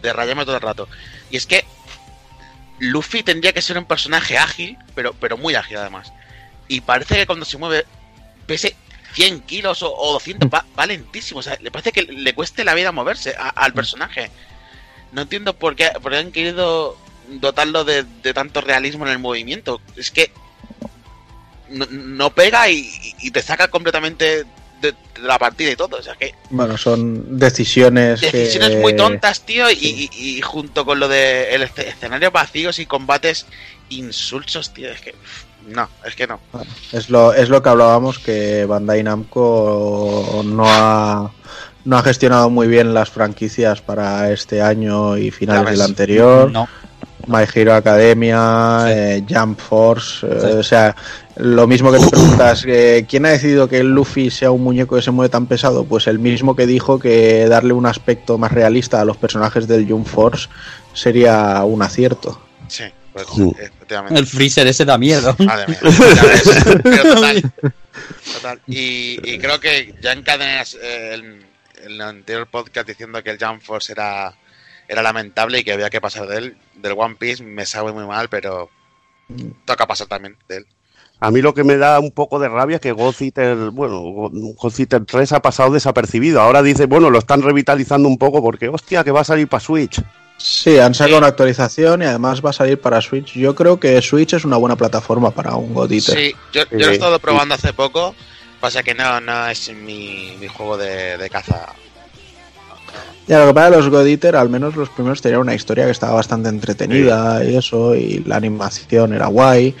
de 0.00 0.12
rayarme 0.12 0.44
todo 0.44 0.56
el 0.56 0.62
rato. 0.62 0.88
Y 1.30 1.36
es 1.36 1.46
que 1.46 1.64
Luffy 2.78 3.22
tendría 3.22 3.52
que 3.52 3.62
ser 3.62 3.78
un 3.78 3.84
personaje 3.84 4.38
ágil, 4.38 4.76
pero, 4.94 5.12
pero 5.14 5.36
muy 5.36 5.54
ágil 5.54 5.76
además. 5.76 6.12
Y 6.68 6.80
parece 6.80 7.16
que 7.16 7.26
cuando 7.26 7.44
se 7.44 7.58
mueve 7.58 7.86
pese 8.46 8.74
100 9.12 9.40
kilos 9.42 9.82
o, 9.82 9.94
o 9.94 10.12
200, 10.14 10.48
va, 10.52 10.64
va 10.78 10.86
lentísimo. 10.86 11.40
O 11.40 11.42
sea, 11.42 11.58
le 11.60 11.70
parece 11.70 11.92
que 11.92 12.02
le 12.02 12.34
cueste 12.34 12.64
la 12.64 12.74
vida 12.74 12.92
moverse 12.92 13.34
al 13.36 13.72
personaje. 13.72 14.30
No 15.12 15.22
entiendo 15.22 15.54
por 15.54 15.76
qué, 15.76 15.90
por 16.02 16.12
qué 16.12 16.18
han 16.18 16.32
querido 16.32 16.96
dotarlo 17.28 17.84
de 17.84 18.34
tanto 18.34 18.60
realismo 18.60 19.06
en 19.06 19.12
el 19.12 19.18
movimiento. 19.18 19.80
Es 19.96 20.10
que 20.10 20.32
no, 21.72 21.86
no 21.90 22.30
pega 22.34 22.68
y, 22.70 22.90
y 23.20 23.30
te 23.30 23.42
saca 23.42 23.68
completamente 23.68 24.44
de, 24.80 24.92
de 24.92 24.94
la 25.22 25.38
partida 25.38 25.70
y 25.70 25.76
todo. 25.76 25.96
O 25.98 26.02
sea 26.02 26.14
que 26.14 26.34
Bueno, 26.50 26.76
son 26.76 27.38
decisiones. 27.38 28.20
que- 28.20 28.30
decisiones 28.30 28.78
muy 28.80 28.94
tontas, 28.96 29.40
tío, 29.42 29.70
y, 29.70 29.74
y- 30.12 30.36
y 30.36 30.40
junto 30.42 30.84
con 30.84 31.00
lo 31.00 31.08
de 31.08 31.54
el 31.54 31.62
esce- 31.62 31.86
escenarios 31.88 32.32
vacíos 32.32 32.78
y 32.78 32.86
combates 32.86 33.46
insulsos, 33.90 34.72
tío, 34.72 34.90
es 34.90 35.00
que 35.00 35.14
no, 35.68 35.88
es 36.04 36.14
que 36.16 36.26
no. 36.26 36.40
Es 36.92 37.08
lo, 37.10 37.32
es 37.34 37.48
lo 37.48 37.62
que 37.62 37.68
hablábamos 37.68 38.18
que 38.18 38.64
Bandai 38.64 39.02
Namco 39.04 40.42
no 40.44 40.64
ha, 40.66 41.30
no 41.84 41.96
ha 41.98 42.02
gestionado 42.02 42.50
muy 42.50 42.66
bien 42.66 42.94
las 42.94 43.10
franquicias 43.10 43.80
para 43.80 44.32
este 44.32 44.60
año 44.62 45.16
y 45.16 45.30
finales 45.30 45.72
del 45.72 45.82
anterior. 45.82 46.50
No. 46.50 46.68
My 47.26 47.44
Hero 47.52 47.74
Academia, 47.74 48.84
Sí. 48.86 48.92
eh, 48.94 49.24
Jump 49.28 49.58
Force, 49.60 50.26
eh, 50.26 50.54
o 50.58 50.62
sea, 50.62 50.94
lo 51.36 51.66
mismo 51.66 51.90
que 51.92 51.98
te 51.98 52.08
preguntas, 52.08 52.64
eh, 52.66 53.06
¿quién 53.08 53.24
ha 53.26 53.30
decidido 53.30 53.68
que 53.68 53.78
el 53.78 53.90
Luffy 53.90 54.30
sea 54.30 54.50
un 54.50 54.62
muñeco 54.62 54.96
que 54.96 55.02
se 55.02 55.10
mueve 55.10 55.28
tan 55.30 55.46
pesado? 55.46 55.84
Pues 55.84 56.06
el 56.06 56.18
mismo 56.18 56.54
que 56.56 56.66
dijo 56.66 56.98
que 56.98 57.46
darle 57.48 57.72
un 57.72 57.86
aspecto 57.86 58.38
más 58.38 58.52
realista 58.52 59.00
a 59.00 59.04
los 59.04 59.16
personajes 59.16 59.66
del 59.68 59.88
Jump 59.88 60.06
Force 60.06 60.48
sería 60.94 61.62
un 61.64 61.82
acierto. 61.82 62.40
Sí, 62.68 62.84
pues, 63.12 63.26
Mm. 63.36 63.50
efectivamente. 63.60 64.18
El 64.20 64.26
freezer 64.26 64.66
ese 64.66 64.84
da 64.84 64.98
miedo. 64.98 65.34
Madre 65.38 65.66
mía, 65.68 65.78
pero 66.82 67.14
total, 67.14 67.42
total. 68.34 68.60
Y, 68.66 69.18
y 69.22 69.38
creo 69.38 69.60
que 69.60 69.94
ya 70.02 70.12
encadenas 70.12 70.76
eh, 70.82 71.14
el, 71.14 71.46
el 71.84 72.00
anterior 72.00 72.46
podcast 72.50 72.88
diciendo 72.88 73.22
que 73.22 73.30
el 73.30 73.38
Jump 73.38 73.62
Force 73.62 73.92
era, 73.92 74.32
era 74.88 75.02
lamentable 75.02 75.60
y 75.60 75.64
que 75.64 75.72
había 75.72 75.90
que 75.90 76.00
pasar 76.00 76.26
de 76.26 76.38
él. 76.38 76.56
Del 76.76 76.94
One 76.96 77.16
Piece 77.16 77.42
me 77.42 77.66
sabe 77.66 77.92
muy 77.92 78.06
mal, 78.06 78.28
pero 78.28 78.70
toca 79.64 79.86
pasar 79.86 80.06
también 80.06 80.36
de 80.48 80.58
él. 80.58 80.66
A 81.20 81.30
mí 81.30 81.40
lo 81.40 81.54
que 81.54 81.62
me 81.62 81.76
da 81.76 82.00
un 82.00 82.10
poco 82.10 82.40
de 82.40 82.48
rabia 82.48 82.76
es 82.76 82.80
que 82.82 82.90
Ghost 82.90 83.22
Eater, 83.22 83.70
bueno, 83.70 84.02
Ghost 84.60 84.80
Eater 84.80 85.04
3 85.04 85.32
ha 85.32 85.40
pasado 85.40 85.70
desapercibido. 85.70 86.40
Ahora 86.40 86.62
dice, 86.62 86.86
bueno, 86.86 87.10
lo 87.10 87.20
están 87.20 87.42
revitalizando 87.42 88.08
un 88.08 88.18
poco 88.18 88.42
porque, 88.42 88.68
hostia, 88.68 89.04
que 89.04 89.12
va 89.12 89.20
a 89.20 89.24
salir 89.24 89.46
para 89.46 89.60
Switch. 89.60 90.02
Sí, 90.36 90.80
han 90.80 90.94
sacado 90.94 91.18
una 91.18 91.28
actualización 91.28 92.02
y 92.02 92.06
además 92.06 92.44
va 92.44 92.50
a 92.50 92.52
salir 92.52 92.80
para 92.80 93.00
Switch. 93.00 93.34
Yo 93.34 93.54
creo 93.54 93.78
que 93.78 94.02
Switch 94.02 94.32
es 94.32 94.44
una 94.44 94.56
buena 94.56 94.74
plataforma 94.74 95.30
para 95.30 95.54
un 95.54 95.72
God 95.72 95.92
Eater. 95.92 96.18
Sí, 96.18 96.34
yo, 96.52 96.62
yo 96.72 96.78
lo 96.78 96.88
he 96.88 96.94
estado 96.94 97.20
probando 97.20 97.54
hace 97.54 97.72
poco. 97.72 98.16
Pasa 98.58 98.82
que 98.82 98.92
no, 98.92 99.20
no 99.20 99.46
es 99.46 99.72
mi, 99.72 100.36
mi 100.40 100.48
juego 100.48 100.76
de, 100.76 101.18
de 101.18 101.30
caza. 101.30 101.72
Ya, 103.28 103.40
lo 103.40 103.46
que 103.48 103.54
pasa 103.54 103.70
de 103.70 103.76
los 103.76 103.88
God 103.88 104.06
Eater, 104.06 104.36
al 104.36 104.48
menos 104.48 104.74
los 104.76 104.88
primeros 104.88 105.22
tenían 105.22 105.40
una 105.40 105.54
historia 105.54 105.84
que 105.84 105.92
estaba 105.92 106.14
bastante 106.14 106.48
entretenida 106.48 107.44
y 107.44 107.56
eso, 107.56 107.94
y 107.94 108.18
la 108.26 108.36
animación 108.36 109.12
era 109.14 109.26
guay. 109.28 109.74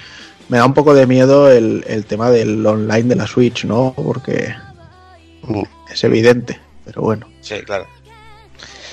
Me 0.48 0.58
da 0.58 0.64
un 0.66 0.74
poco 0.74 0.94
de 0.94 1.06
miedo 1.06 1.50
el, 1.50 1.84
el 1.88 2.04
tema 2.04 2.30
del 2.30 2.64
online 2.64 3.04
de 3.04 3.16
la 3.16 3.26
Switch, 3.26 3.64
¿no? 3.64 3.92
Porque 3.96 4.54
Mm. 5.44 5.62
es 5.92 6.04
evidente, 6.04 6.60
pero 6.84 7.02
bueno. 7.02 7.26
Sí, 7.40 7.56
claro. 7.62 7.86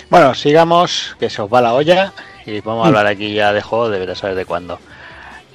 Bueno, 0.09 0.33
sigamos, 0.33 1.15
que 1.19 1.29
se 1.29 1.43
os 1.43 1.53
va 1.53 1.61
la 1.61 1.73
olla 1.75 2.11
y 2.45 2.59
vamos 2.61 2.85
a 2.85 2.87
hablar 2.87 3.05
aquí 3.05 3.33
ya 3.35 3.53
de 3.53 3.61
juego, 3.61 3.89
de 3.89 4.15
saber 4.15 4.35
de 4.35 4.45
cuándo. 4.45 4.79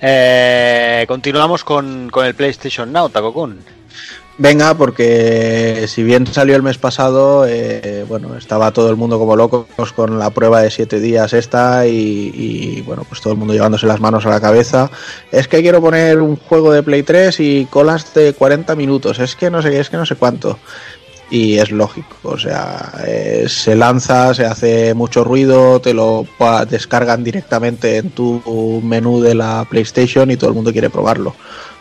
Eh, 0.01 1.05
continuamos 1.09 1.65
con, 1.65 2.11
con 2.11 2.27
el 2.27 2.35
PlayStation 2.35 2.93
Now, 2.93 3.09
Takokun. 3.09 3.59
Venga, 4.37 4.75
porque 4.75 5.85
si 5.87 6.03
bien 6.03 6.27
salió 6.27 6.57
el 6.57 6.63
mes 6.65 6.77
pasado, 6.77 7.47
eh, 7.47 8.05
bueno, 8.09 8.37
estaba 8.37 8.73
todo 8.73 8.91
el 8.91 8.97
mundo 8.97 9.17
como 9.17 9.37
locos 9.37 9.93
con 9.95 10.19
la 10.19 10.31
prueba 10.31 10.61
de 10.61 10.73
siete 10.73 10.99
días 10.99 11.33
esta 11.33 11.87
y, 11.87 12.83
bueno, 12.85 13.05
pues 13.09 13.21
todo 13.21 13.33
el 13.33 13.39
mundo 13.39 13.55
llevándose 13.55 13.87
las 13.87 14.01
manos 14.01 14.27
a 14.27 14.31
la 14.31 14.41
cabeza. 14.41 14.91
Es 15.31 15.47
que 15.47 15.63
quiero 15.63 15.81
poner 15.81 16.21
un 16.21 16.35
juego 16.35 16.73
de 16.73 16.83
Play 16.83 17.05
3 17.05 17.39
y 17.39 17.67
colas 17.71 18.13
de 18.13 18.33
40 18.33 18.75
minutos, 18.75 19.21
es 19.21 19.37
que 19.37 19.51
no 19.51 19.63
sé, 19.63 19.79
es 19.79 19.89
que 19.89 19.97
no 19.97 20.07
sé 20.07 20.17
cuánto. 20.17 20.59
Y 21.31 21.59
es 21.59 21.71
lógico, 21.71 22.17
o 22.23 22.39
sea, 22.39 22.93
eh, 23.07 23.47
se 23.49 23.75
lanza, 23.75 24.35
se 24.35 24.45
hace 24.45 24.95
mucho 24.95 25.25
ruido, 25.25 25.81
te 25.81 25.95
lo 25.95 26.27
descargan 26.69 27.25
directamente 27.25 27.97
en 27.97 28.11
tu 28.11 28.81
menú 28.85 29.21
de 29.21 29.35
la 29.35 29.67
PlayStation 29.69 30.31
y 30.31 30.37
todo 30.37 30.51
el 30.51 30.57
mundo 30.57 30.71
quiere 30.71 30.91
probarlo 30.91 31.35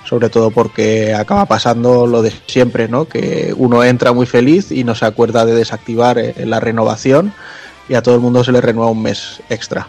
sobre 0.06 0.30
todo 0.30 0.52
porque 0.52 1.14
acaba 1.14 1.46
pasando 1.46 2.06
lo 2.06 2.22
de 2.22 2.32
siempre, 2.46 2.88
¿no? 2.88 3.06
Que 3.06 3.54
uno 3.58 3.84
entra 3.84 4.14
muy 4.14 4.26
feliz 4.26 4.72
y 4.72 4.84
no 4.84 4.96
se 4.96 5.06
acuerda 5.06 5.46
de 5.46 5.56
desactivar 5.56 6.20
eh, 6.20 6.36
la 6.46 6.60
renovación 6.60 7.34
y 7.90 7.96
a 7.96 8.02
todo 8.02 8.16
el 8.16 8.22
mundo 8.22 8.44
se 8.44 8.52
le 8.52 8.62
renueva 8.62 8.92
un 8.92 9.02
mes 9.02 9.42
extra. 9.50 9.88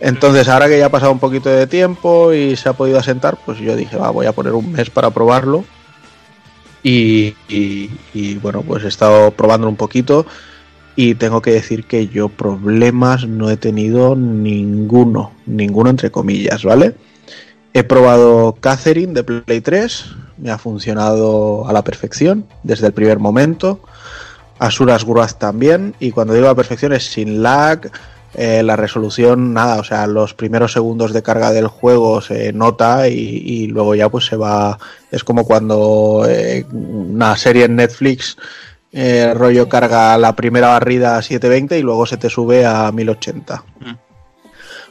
Entonces, 0.00 0.48
ahora 0.48 0.68
que 0.68 0.78
ya 0.78 0.86
ha 0.86 0.90
pasado 0.90 1.12
un 1.12 1.18
poquito 1.18 1.48
de 1.48 1.66
tiempo 1.66 2.32
y 2.32 2.56
se 2.56 2.68
ha 2.68 2.72
podido 2.72 2.98
asentar, 2.98 3.38
pues 3.44 3.58
yo 3.58 3.76
dije, 3.76 3.96
va, 3.96 4.10
voy 4.10 4.26
a 4.26 4.32
poner 4.32 4.54
un 4.54 4.72
mes 4.72 4.90
para 4.90 5.10
probarlo. 5.10 5.64
Y, 6.82 7.34
y- 7.48 8.38
bueno, 8.42 8.62
pues 8.62 8.84
he 8.84 8.88
estado 8.88 9.32
probando 9.32 9.68
un 9.68 9.76
poquito 9.76 10.26
y 10.96 11.14
tengo 11.14 11.42
que 11.42 11.52
decir 11.52 11.84
que 11.84 12.08
yo 12.08 12.28
problemas 12.28 13.26
no 13.26 13.50
he 13.50 13.56
tenido 13.56 14.16
ninguno, 14.16 15.32
ninguno 15.46 15.90
entre 15.90 16.10
comillas, 16.10 16.64
¿vale? 16.64 16.94
He 17.72 17.84
probado 17.84 18.56
Catherine 18.60 19.12
de 19.12 19.22
Play 19.22 19.60
3, 19.60 20.06
me 20.38 20.50
ha 20.50 20.58
funcionado 20.58 21.68
a 21.68 21.72
la 21.72 21.84
perfección 21.84 22.46
desde 22.62 22.88
el 22.88 22.92
primer 22.92 23.18
momento. 23.18 23.80
Asuras 24.58 25.06
Wrath 25.06 25.38
también, 25.38 25.94
y 26.00 26.10
cuando 26.10 26.34
digo 26.34 26.46
a 26.46 26.50
la 26.50 26.54
perfección 26.56 26.92
es 26.92 27.04
sin 27.04 27.42
lag, 27.42 27.90
eh, 28.34 28.62
la 28.62 28.76
resolución, 28.76 29.52
nada, 29.52 29.80
o 29.80 29.84
sea, 29.84 30.06
los 30.06 30.34
primeros 30.34 30.72
segundos 30.72 31.12
de 31.12 31.22
carga 31.22 31.50
del 31.50 31.66
juego 31.66 32.20
se 32.20 32.52
nota 32.52 33.08
y, 33.08 33.14
y 33.14 33.66
luego 33.66 33.94
ya 33.94 34.08
pues 34.08 34.26
se 34.26 34.36
va, 34.36 34.78
es 35.10 35.24
como 35.24 35.44
cuando 35.44 36.24
eh, 36.28 36.64
una 36.70 37.36
serie 37.36 37.64
en 37.64 37.76
Netflix, 37.76 38.36
eh, 38.92 39.32
rollo 39.34 39.68
carga 39.68 40.16
la 40.18 40.34
primera 40.34 40.68
barrida 40.68 41.16
a 41.16 41.22
720 41.22 41.78
y 41.78 41.82
luego 41.82 42.06
se 42.06 42.16
te 42.16 42.30
sube 42.30 42.66
a 42.66 42.90
1080. 42.92 43.64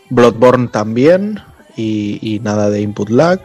Bloodborne 0.10 0.68
también 0.70 1.42
y, 1.76 2.20
y 2.22 2.40
nada 2.40 2.70
de 2.70 2.82
input 2.82 3.10
lag. 3.10 3.42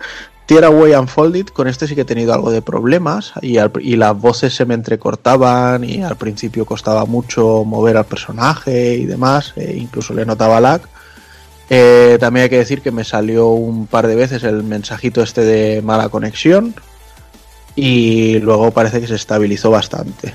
Tearaway 0.46 0.92
Unfolded, 0.94 1.46
con 1.46 1.68
este 1.68 1.86
sí 1.86 1.94
que 1.94 2.02
he 2.02 2.04
tenido 2.04 2.34
algo 2.34 2.50
de 2.50 2.60
problemas 2.60 3.32
y 3.40 3.56
las 3.96 4.18
voces 4.18 4.54
se 4.54 4.66
me 4.66 4.74
entrecortaban 4.74 5.84
y 5.84 6.02
al 6.02 6.16
principio 6.16 6.66
costaba 6.66 7.06
mucho 7.06 7.64
mover 7.64 7.96
al 7.96 8.04
personaje 8.04 8.94
y 8.94 9.06
demás, 9.06 9.54
e 9.56 9.76
incluso 9.76 10.12
le 10.12 10.26
notaba 10.26 10.60
lag. 10.60 10.82
Eh, 11.70 12.18
también 12.20 12.44
hay 12.44 12.50
que 12.50 12.58
decir 12.58 12.82
que 12.82 12.90
me 12.90 13.04
salió 13.04 13.48
un 13.48 13.86
par 13.86 14.06
de 14.06 14.16
veces 14.16 14.42
el 14.44 14.62
mensajito 14.62 15.22
este 15.22 15.40
de 15.40 15.80
mala 15.80 16.10
conexión 16.10 16.74
y 17.74 18.38
luego 18.40 18.70
parece 18.70 19.00
que 19.00 19.06
se 19.06 19.14
estabilizó 19.14 19.70
bastante. 19.70 20.34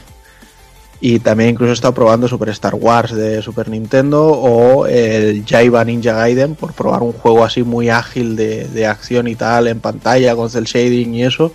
Y 1.01 1.19
también 1.19 1.51
incluso 1.51 1.71
he 1.71 1.73
estado 1.73 1.93
probando 1.93 2.27
Super 2.27 2.49
Star 2.49 2.76
Wars 2.76 3.13
de 3.13 3.41
Super 3.41 3.69
Nintendo 3.69 4.27
o 4.27 4.85
el 4.85 5.45
Jaiba 5.45 5.85
Ninja 5.85 6.13
Gaiden 6.13 6.55
por 6.55 6.73
probar 6.73 7.03
un 7.03 7.13
juego 7.13 7.45
así 7.45 7.63
muy 7.63 7.89
ágil 7.89 8.35
de, 8.35 8.65
de 8.65 8.85
acción 8.85 9.27
y 9.27 9.35
tal 9.35 9.67
en 9.67 9.80
pantalla 9.80 10.35
con 10.35 10.49
cel 10.49 10.65
shading 10.65 11.13
y 11.13 11.23
eso. 11.23 11.53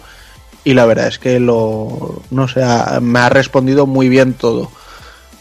Y 0.64 0.72
la 0.72 0.86
verdad 0.86 1.08
es 1.08 1.18
que 1.18 1.40
lo 1.40 2.22
no 2.30 2.48
sé, 2.48 2.62
me 3.02 3.18
ha 3.18 3.28
respondido 3.28 3.86
muy 3.86 4.08
bien 4.08 4.32
todo. 4.32 4.70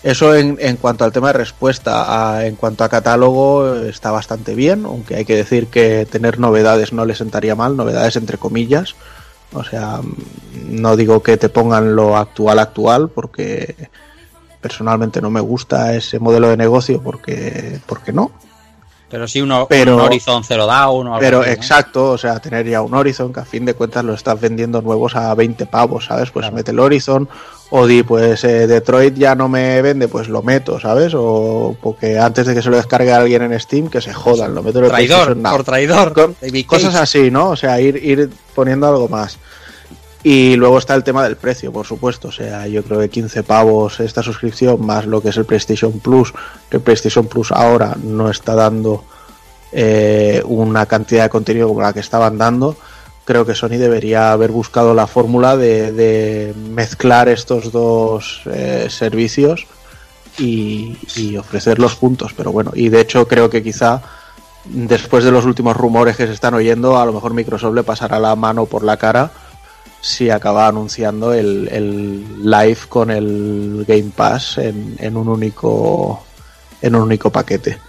Eso 0.03 0.35
en, 0.35 0.57
en 0.59 0.75
cuanto 0.75 1.05
al 1.05 1.13
tema 1.13 1.27
de 1.27 1.39
respuesta, 1.39 2.45
en 2.45 2.57
cuanto 2.57 2.83
a 2.83 2.89
catálogo 2.89 3.73
está 3.85 4.11
bastante 4.11 4.53
bien, 4.53 4.83
aunque 4.83 5.15
hay 5.15 5.23
que 5.23 5.37
decir 5.37 5.67
que 5.67 6.05
tener 6.05 6.39
novedades 6.39 6.91
no 6.91 7.05
le 7.05 7.15
sentaría 7.15 7.55
mal, 7.55 7.77
novedades 7.77 8.17
entre 8.17 8.37
comillas. 8.37 8.95
O 9.53 9.63
sea, 9.63 10.01
no 10.67 10.95
digo 10.95 11.21
que 11.21 11.37
te 11.37 11.49
pongan 11.49 11.95
lo 11.95 12.17
actual 12.17 12.59
actual, 12.59 13.09
porque 13.09 13.89
personalmente 14.61 15.21
no 15.21 15.29
me 15.29 15.41
gusta 15.41 15.93
ese 15.95 16.19
modelo 16.19 16.49
de 16.49 16.57
negocio, 16.57 17.01
porque, 17.01 17.79
porque 17.85 18.13
no. 18.13 18.31
Pero 19.13 19.27
sí 19.27 19.39
uno, 19.43 19.67
Pero- 19.69 19.97
un 19.97 20.01
Horizon 20.01 20.43
Zero 20.43 20.65
Dawn 20.65 21.05
o 21.05 21.09
algo 21.11 21.19
Pero 21.19 21.41
así, 21.41 21.49
¿no? 21.49 21.53
exacto, 21.55 22.09
o 22.13 22.17
sea, 22.17 22.39
tener 22.39 22.67
ya 22.67 22.81
un 22.81 22.95
Horizon 22.95 23.31
que 23.31 23.41
a 23.41 23.45
fin 23.45 23.63
de 23.63 23.75
cuentas 23.75 24.03
lo 24.03 24.15
estás 24.15 24.41
vendiendo 24.41 24.81
nuevos 24.81 25.15
a 25.15 25.35
20 25.35 25.67
pavos, 25.67 26.05
¿sabes? 26.05 26.31
Pues 26.31 26.45
Claro. 26.45 26.55
mete 26.55 26.71
el 26.71 26.79
Horizon, 26.79 27.29
o 27.69 27.85
di, 27.85 28.01
pues 28.01 28.43
eh, 28.43 28.65
Detroit 28.65 29.13
ya 29.15 29.35
no 29.35 29.49
me 29.49 29.83
vende, 29.83 30.07
pues 30.07 30.29
lo 30.29 30.41
meto, 30.41 30.79
¿sabes? 30.79 31.13
O 31.15 31.77
porque 31.79 32.17
antes 32.17 32.47
de 32.47 32.55
que 32.55 32.63
se 32.63 32.71
lo 32.71 32.77
descargue 32.77 33.11
a 33.13 33.17
alguien 33.17 33.43
en 33.43 33.59
Steam, 33.59 33.87
que 33.87 34.01
se 34.01 34.13
jodan, 34.13 34.55
lo 34.55 34.63
meto 34.63 34.79
en 34.79 34.85
el 34.85 34.89
Traidor, 34.91 35.37
por 35.43 35.63
traidor. 35.63 36.33
Cosas 36.65 36.95
así, 36.95 37.29
¿no? 37.29 37.49
O 37.49 37.55
sea, 37.55 37.79
ir, 37.79 37.97
ir 38.03 38.31
poniendo 38.55 38.87
algo 38.87 39.07
más. 39.09 39.37
Y 40.23 40.55
luego 40.55 40.77
está 40.77 40.95
el 40.95 41.03
tema 41.03 41.23
del 41.23 41.35
precio, 41.35 41.73
por 41.73 41.85
supuesto. 41.85 42.29
O 42.29 42.31
sea, 42.31 42.65
yo 42.67 42.81
creo 42.83 42.99
que 43.01 43.09
15 43.09 43.43
pavos 43.43 43.99
esta 43.99 44.23
suscripción 44.23 44.83
más 44.85 45.05
lo 45.05 45.21
que 45.21 45.29
es 45.29 45.37
el 45.37 45.45
PlayStation 45.45 45.99
Plus. 45.99 46.33
Que 46.69 46.77
el 46.77 46.83
PlayStation 46.83 47.27
Plus 47.27 47.51
ahora 47.51 47.97
no 48.01 48.29
está 48.29 48.55
dando 48.55 49.03
eh, 49.73 50.41
una 50.45 50.85
cantidad 50.85 51.23
de 51.23 51.29
contenido 51.29 51.67
como 51.67 51.81
la 51.81 51.91
que 51.91 51.99
estaban 51.99 52.37
dando. 52.37 52.77
Creo 53.25 53.45
que 53.45 53.53
Sony 53.53 53.77
debería 53.77 54.31
haber 54.31 54.51
buscado 54.51 54.93
la 54.93 55.07
fórmula 55.07 55.57
de, 55.57 55.91
de 55.91 56.53
mezclar 56.69 57.27
estos 57.27 57.71
dos 57.73 58.41
eh, 58.45 58.87
servicios 58.89 59.67
y, 60.37 60.97
y 61.17 61.35
ofrecerlos 61.35 61.95
juntos. 61.95 62.33
Pero 62.35 62.53
bueno, 62.53 62.71
y 62.73 62.87
de 62.87 63.01
hecho 63.01 63.27
creo 63.27 63.49
que 63.49 63.61
quizá 63.61 64.01
después 64.63 65.25
de 65.25 65.31
los 65.31 65.43
últimos 65.43 65.75
rumores 65.75 66.15
que 66.15 66.27
se 66.27 66.33
están 66.33 66.53
oyendo, 66.53 66.97
a 66.97 67.05
lo 67.05 67.11
mejor 67.11 67.33
Microsoft 67.33 67.75
le 67.75 67.83
pasará 67.83 68.19
la 68.19 68.37
mano 68.37 68.65
por 68.65 68.83
la 68.83 68.95
cara 68.95 69.31
si 70.03 70.29
acaba 70.29 70.67
anunciando 70.67 71.31
el, 71.33 71.69
el 71.71 72.43
live 72.43 72.77
con 72.89 73.09
el 73.09 73.85
Game 73.87 74.11
Pass 74.13 74.57
en, 74.57 74.97
en 74.99 75.15
un 75.15 75.29
único 75.29 76.21
en 76.81 76.95
un 76.95 77.03
único 77.03 77.29
paquete. 77.29 77.79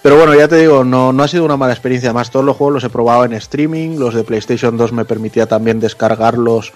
Pero 0.00 0.16
bueno, 0.16 0.36
ya 0.36 0.46
te 0.46 0.56
digo, 0.56 0.84
no, 0.84 1.12
no 1.12 1.24
ha 1.24 1.28
sido 1.28 1.44
una 1.44 1.56
mala 1.56 1.72
experiencia. 1.72 2.10
Además, 2.10 2.30
todos 2.30 2.46
los 2.46 2.56
juegos 2.56 2.74
los 2.74 2.84
he 2.84 2.90
probado 2.90 3.24
en 3.24 3.32
streaming. 3.32 3.98
Los 3.98 4.14
de 4.14 4.22
PlayStation 4.22 4.76
2 4.76 4.92
me 4.92 5.04
permitía 5.04 5.46
también 5.46 5.80
descargarlos 5.80 6.72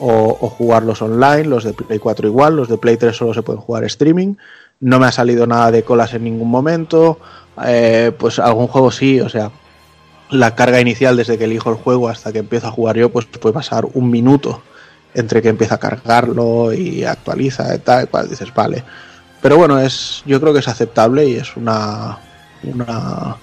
o, 0.00 0.36
o 0.40 0.48
jugarlos 0.50 1.00
online. 1.00 1.44
Los 1.44 1.62
de 1.62 1.72
Play 1.72 2.00
4 2.00 2.26
igual. 2.26 2.56
Los 2.56 2.68
de 2.68 2.76
Play 2.76 2.96
3 2.96 3.16
solo 3.16 3.34
se 3.34 3.42
pueden 3.42 3.62
jugar 3.62 3.84
streaming. 3.84 4.34
No 4.80 4.98
me 4.98 5.06
ha 5.06 5.12
salido 5.12 5.46
nada 5.46 5.70
de 5.70 5.84
colas 5.84 6.12
en 6.12 6.24
ningún 6.24 6.50
momento. 6.50 7.20
Eh, 7.64 8.10
pues 8.18 8.40
algún 8.40 8.66
juego 8.66 8.90
sí, 8.90 9.20
o 9.20 9.28
sea, 9.28 9.52
la 10.30 10.54
carga 10.54 10.80
inicial 10.80 11.16
desde 11.16 11.38
que 11.38 11.44
elijo 11.44 11.70
el 11.70 11.76
juego 11.76 12.08
hasta 12.08 12.32
que 12.32 12.38
empiezo 12.40 12.66
a 12.68 12.70
jugar 12.72 12.96
yo, 12.96 13.10
pues 13.10 13.26
puede 13.26 13.52
pasar 13.52 13.84
un 13.94 14.10
minuto 14.10 14.62
entre 15.14 15.40
que 15.42 15.48
empieza 15.48 15.76
a 15.76 15.78
cargarlo 15.78 16.72
y 16.72 17.04
actualiza 17.04 17.74
y 17.74 17.78
tal, 17.78 18.04
y 18.04 18.06
cual 18.08 18.28
dices, 18.28 18.52
vale. 18.52 18.82
Pero 19.40 19.56
bueno, 19.58 19.78
es, 19.78 20.22
yo 20.26 20.40
creo 20.40 20.52
que 20.52 20.58
es 20.60 20.68
aceptable 20.68 21.26
y 21.28 21.36
es 21.36 21.56
una, 21.56 22.18
una, 22.64 23.36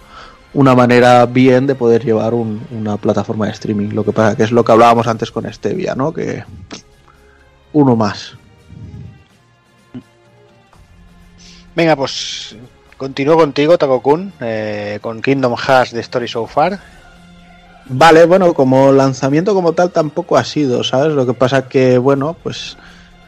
una 0.53 0.75
manera 0.75 1.25
bien 1.27 1.67
de 1.67 1.75
poder 1.75 2.03
llevar 2.03 2.33
un- 2.33 2.61
una 2.71 2.97
plataforma 2.97 3.45
de 3.45 3.51
streaming. 3.53 3.89
Lo 3.93 4.03
que 4.03 4.11
pasa 4.11 4.35
que 4.35 4.43
es 4.43 4.51
lo 4.51 4.65
que 4.65 4.71
hablábamos 4.73 5.07
antes 5.07 5.31
con 5.31 5.51
Stevia, 5.53 5.95
¿no? 5.95 6.11
Que 6.11 6.43
uno 7.73 7.95
más. 7.95 8.33
Venga, 11.75 11.95
pues 11.95 12.55
continúo 13.01 13.35
contigo, 13.35 13.79
Takokun, 13.79 14.31
eh, 14.41 14.99
con 15.01 15.23
Kingdom 15.23 15.55
Hearts 15.57 15.91
de 15.91 16.01
Story 16.01 16.27
So 16.27 16.45
Far. 16.45 16.79
Vale, 17.87 18.25
bueno, 18.25 18.53
como 18.53 18.91
lanzamiento 18.91 19.55
como 19.55 19.73
tal 19.73 19.89
tampoco 19.89 20.37
ha 20.37 20.43
sido, 20.43 20.83
¿sabes? 20.83 21.11
Lo 21.13 21.25
que 21.25 21.33
pasa 21.33 21.67
que, 21.67 21.97
bueno, 21.97 22.37
pues 22.43 22.77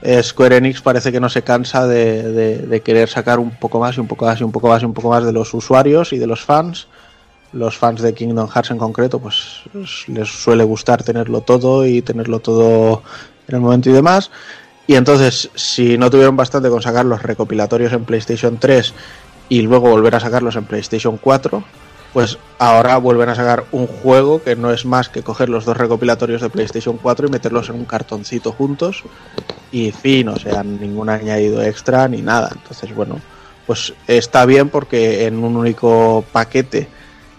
eh, 0.03 0.21
Square 0.21 0.57
Enix 0.57 0.79
parece 0.83 1.11
que 1.11 1.19
no 1.19 1.27
se 1.27 1.41
cansa 1.41 1.87
de, 1.87 2.81
querer 2.85 3.09
sacar 3.09 3.39
un 3.39 3.49
poco 3.49 3.79
más 3.79 3.97
y 3.97 3.99
un 3.99 4.07
poco 4.07 4.25
más 4.25 4.39
y 4.39 4.43
un 4.43 4.51
poco 4.51 4.67
más 4.67 4.83
y 4.83 4.85
un 4.85 4.93
poco 4.93 5.09
más 5.09 5.25
de 5.25 5.33
los 5.33 5.51
usuarios 5.55 6.13
y 6.13 6.19
de 6.19 6.27
los 6.27 6.41
fans. 6.41 6.85
Los 7.51 7.75
fans 7.75 8.03
de 8.03 8.13
Kingdom 8.13 8.49
Hearts 8.49 8.69
en 8.69 8.77
concreto, 8.77 9.17
pues 9.17 9.63
es- 9.73 10.07
les 10.07 10.29
suele 10.29 10.65
gustar 10.65 11.01
tenerlo 11.01 11.41
todo 11.41 11.83
y 11.83 12.03
tenerlo 12.03 12.39
todo 12.41 13.01
en 13.47 13.55
el 13.55 13.61
momento 13.61 13.89
y 13.89 13.93
demás. 13.93 14.29
Y 14.85 14.95
entonces, 14.95 15.49
si 15.55 15.97
no 15.97 16.11
tuvieron 16.11 16.35
bastante 16.35 16.69
con 16.69 16.81
sacar 16.81 17.05
los 17.05 17.23
recopilatorios 17.23 17.91
en 17.93 18.05
PlayStation 18.05 18.57
3 18.59 18.93
y 19.49 19.61
luego 19.61 19.89
volver 19.89 20.15
a 20.15 20.19
sacarlos 20.19 20.55
en 20.55 20.65
PlayStation 20.65 21.17
4, 21.17 21.63
pues 22.13 22.37
ahora 22.59 22.97
vuelven 22.97 23.29
a 23.29 23.35
sacar 23.35 23.65
un 23.71 23.87
juego 23.87 24.41
que 24.41 24.55
no 24.55 24.71
es 24.71 24.85
más 24.85 25.09
que 25.09 25.23
coger 25.23 25.49
los 25.49 25.65
dos 25.65 25.75
recopilatorios 25.75 26.41
de 26.41 26.49
PlayStation 26.49 26.97
4 27.01 27.27
y 27.27 27.31
meterlos 27.31 27.69
en 27.69 27.75
un 27.75 27.85
cartoncito 27.85 28.51
juntos 28.51 29.03
y 29.71 29.91
fin, 29.91 30.29
o 30.29 30.37
sea, 30.37 30.63
ningún 30.63 31.09
añadido 31.09 31.63
extra 31.63 32.07
ni 32.07 32.21
nada. 32.21 32.51
Entonces, 32.53 32.93
bueno, 32.93 33.19
pues 33.65 33.93
está 34.07 34.45
bien 34.45 34.69
porque 34.69 35.25
en 35.25 35.43
un 35.43 35.57
único 35.57 36.23
paquete 36.31 36.87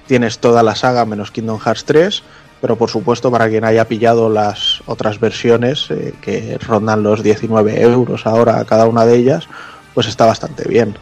tienes 0.07 0.39
toda 0.41 0.65
la 0.65 0.75
saga 0.75 1.05
menos 1.05 1.31
Kingdom 1.31 1.61
Hearts 1.61 1.85
3, 1.85 2.23
pero 2.61 2.77
por 2.77 2.91
supuesto 2.91 3.31
para 3.31 3.49
quien 3.49 3.65
haya 3.65 3.87
pillado 3.87 4.29
las 4.29 4.83
otras 4.87 5.21
versiones 5.21 5.89
eh, 5.91 6.15
que 6.21 6.59
rondan 6.59 7.03
los 7.03 7.23
19 7.23 7.81
euros 7.81 8.27
ahora 8.27 8.65
cada 8.65 8.87
una 8.87 9.07
de 9.07 9.17
ellas, 9.17 9.47
pues 9.95 10.09
está 10.09 10.27
bastante 10.27 10.69
bien. 10.69 10.97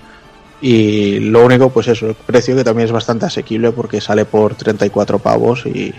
Y 0.63 1.19
lo 1.19 1.45
único, 1.45 1.71
pues 1.71 1.89
eso, 1.89 2.07
el 2.07 2.15
precio 2.15 2.55
que 2.55 2.63
también 2.63 2.87
es 2.87 2.93
bastante 2.93 3.27
asequible 3.27 3.73
porque 3.73 4.01
sale 4.01 4.25
por 4.25 4.55
34 4.55 5.19
pavos 5.19 5.67
y, 5.67 5.93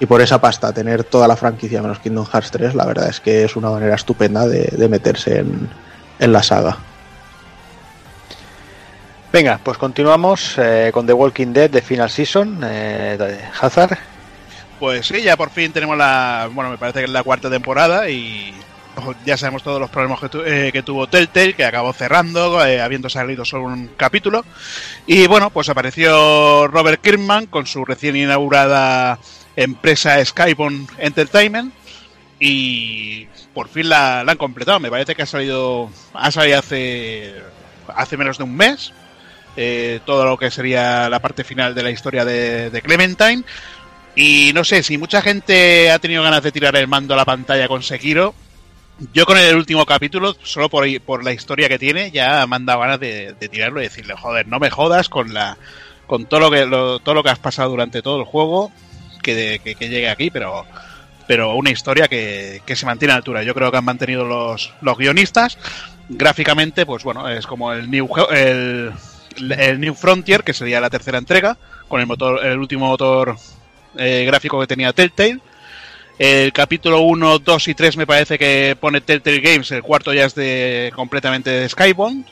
y 0.00 0.06
por 0.06 0.22
esa 0.22 0.40
pasta 0.40 0.72
tener 0.72 1.04
toda 1.04 1.28
la 1.28 1.36
franquicia 1.36 1.82
menos 1.82 1.98
Kingdom 1.98 2.24
Hearts 2.24 2.50
3, 2.50 2.74
la 2.74 2.86
verdad 2.86 3.10
es 3.10 3.20
que 3.20 3.44
es 3.44 3.54
una 3.54 3.70
manera 3.70 3.94
estupenda 3.94 4.46
de, 4.48 4.62
de 4.64 4.88
meterse 4.88 5.40
en, 5.40 5.68
en 6.18 6.32
la 6.32 6.42
saga. 6.42 6.78
Venga, 9.30 9.60
pues 9.62 9.78
continuamos 9.78 10.56
eh, 10.58 10.90
con 10.92 11.06
The 11.06 11.12
Walking 11.12 11.52
Dead 11.52 11.70
de 11.70 11.82
Final 11.82 12.10
Season, 12.10 12.60
eh, 12.64 13.16
de 13.18 13.40
Hazard. 13.60 13.98
Pues 14.78 15.06
sí, 15.06 15.22
ya 15.22 15.36
por 15.36 15.50
fin 15.50 15.72
tenemos 15.72 15.96
la. 15.96 16.50
Bueno, 16.52 16.70
me 16.70 16.78
parece 16.78 16.98
que 16.98 17.04
es 17.04 17.10
la 17.10 17.22
cuarta 17.22 17.48
temporada 17.48 18.10
y 18.10 18.54
ya 19.24 19.36
sabemos 19.36 19.62
todos 19.62 19.80
los 19.80 19.90
problemas 19.90 20.20
que, 20.20 20.28
tu- 20.28 20.42
eh, 20.44 20.70
que 20.72 20.82
tuvo 20.82 21.06
Telltale, 21.06 21.54
que 21.54 21.64
acabó 21.64 21.92
cerrando, 21.92 22.64
eh, 22.64 22.80
habiendo 22.80 23.08
salido 23.08 23.44
solo 23.44 23.64
un 23.64 23.88
capítulo. 23.96 24.44
Y 25.06 25.26
bueno, 25.26 25.50
pues 25.50 25.68
apareció 25.68 26.68
Robert 26.68 27.00
Kirkman 27.02 27.46
con 27.46 27.66
su 27.66 27.84
recién 27.84 28.16
inaugurada 28.16 29.18
empresa 29.56 30.24
Skybound 30.24 30.88
Entertainment 30.98 31.72
y 32.38 33.26
por 33.54 33.68
fin 33.68 33.88
la, 33.88 34.20
han 34.20 34.36
completado. 34.36 34.80
Me 34.80 34.90
parece 34.90 35.14
que 35.14 35.22
ha 35.22 35.26
salido, 35.26 35.90
ha 36.14 36.30
salido 36.30 36.58
hace, 36.58 37.34
hace 37.88 38.16
menos 38.16 38.38
de 38.38 38.44
un 38.44 38.56
mes. 38.56 38.92
eh, 39.56 40.00
todo 40.06 40.24
lo 40.24 40.38
que 40.38 40.50
sería 40.50 41.08
la 41.10 41.20
parte 41.20 41.44
final 41.44 41.74
de 41.74 41.82
la 41.82 41.90
historia 41.90 42.24
de, 42.24 42.70
de 42.70 42.82
Clementine. 42.82 43.42
Y 44.14 44.52
no 44.54 44.64
sé, 44.64 44.82
si 44.82 44.98
mucha 44.98 45.22
gente 45.22 45.90
ha 45.90 45.98
tenido 45.98 46.22
ganas 46.22 46.42
de 46.42 46.52
tirar 46.52 46.76
el 46.76 46.88
mando 46.88 47.14
a 47.14 47.16
la 47.16 47.24
pantalla 47.24 47.68
con 47.68 47.82
Sekiro, 47.82 48.34
yo 49.12 49.26
con 49.26 49.36
el 49.38 49.56
último 49.56 49.84
capítulo, 49.86 50.34
solo 50.42 50.68
por, 50.68 50.86
por 51.02 51.24
la 51.24 51.32
historia 51.32 51.68
que 51.68 51.78
tiene, 51.78 52.10
ya 52.10 52.46
dado 52.46 52.80
ganas 52.80 53.00
de, 53.00 53.34
de 53.38 53.48
tirarlo 53.48 53.80
y 53.80 53.84
decirle, 53.84 54.14
joder, 54.16 54.46
no 54.46 54.60
me 54.60 54.70
jodas 54.70 55.08
con 55.08 55.34
la 55.34 55.56
con 56.06 56.26
todo 56.26 56.40
lo 56.40 56.50
que 56.50 56.66
lo- 56.66 56.98
todo 56.98 57.14
lo 57.14 57.22
que 57.22 57.30
has 57.30 57.38
pasado 57.38 57.70
durante 57.70 58.02
todo 58.02 58.18
el 58.18 58.24
juego, 58.26 58.70
que, 59.22 59.34
de- 59.34 59.58
que, 59.60 59.74
que 59.74 59.88
llegue 59.88 60.08
aquí, 60.10 60.30
pero 60.30 60.64
pero 61.26 61.54
una 61.54 61.70
historia 61.70 62.08
que, 62.08 62.60
que 62.66 62.76
se 62.76 62.84
mantiene 62.84 63.14
a 63.14 63.16
altura. 63.16 63.42
Yo 63.42 63.54
creo 63.54 63.70
que 63.70 63.78
han 63.78 63.84
mantenido 63.84 64.24
los, 64.24 64.72
los 64.82 64.98
guionistas. 64.98 65.56
Gráficamente, 66.08 66.84
pues 66.84 67.04
bueno, 67.04 67.28
es 67.28 67.46
como 67.46 67.72
el 67.72 67.90
New, 67.90 68.08
el, 68.30 68.92
el 69.56 69.80
New 69.80 69.94
Frontier, 69.94 70.42
que 70.42 70.52
sería 70.52 70.80
la 70.80 70.90
tercera 70.90 71.18
entrega, 71.18 71.56
con 71.88 72.00
el 72.00 72.06
motor, 72.06 72.44
el 72.44 72.58
último 72.58 72.88
motor 72.88 73.36
eh, 73.96 74.24
gráfico 74.26 74.60
que 74.60 74.66
tenía 74.66 74.92
Telltale. 74.92 75.38
El 76.18 76.52
capítulo 76.52 77.00
1, 77.00 77.38
2 77.40 77.68
y 77.68 77.74
3 77.74 77.96
me 77.96 78.06
parece 78.06 78.38
que 78.38 78.76
pone 78.78 79.00
Telltale 79.00 79.40
Games, 79.40 79.70
el 79.72 79.82
cuarto 79.82 80.12
ya 80.12 80.24
es 80.26 80.34
de 80.34 80.92
completamente 80.94 81.50
de 81.50 81.68
Skybound. 81.68 82.24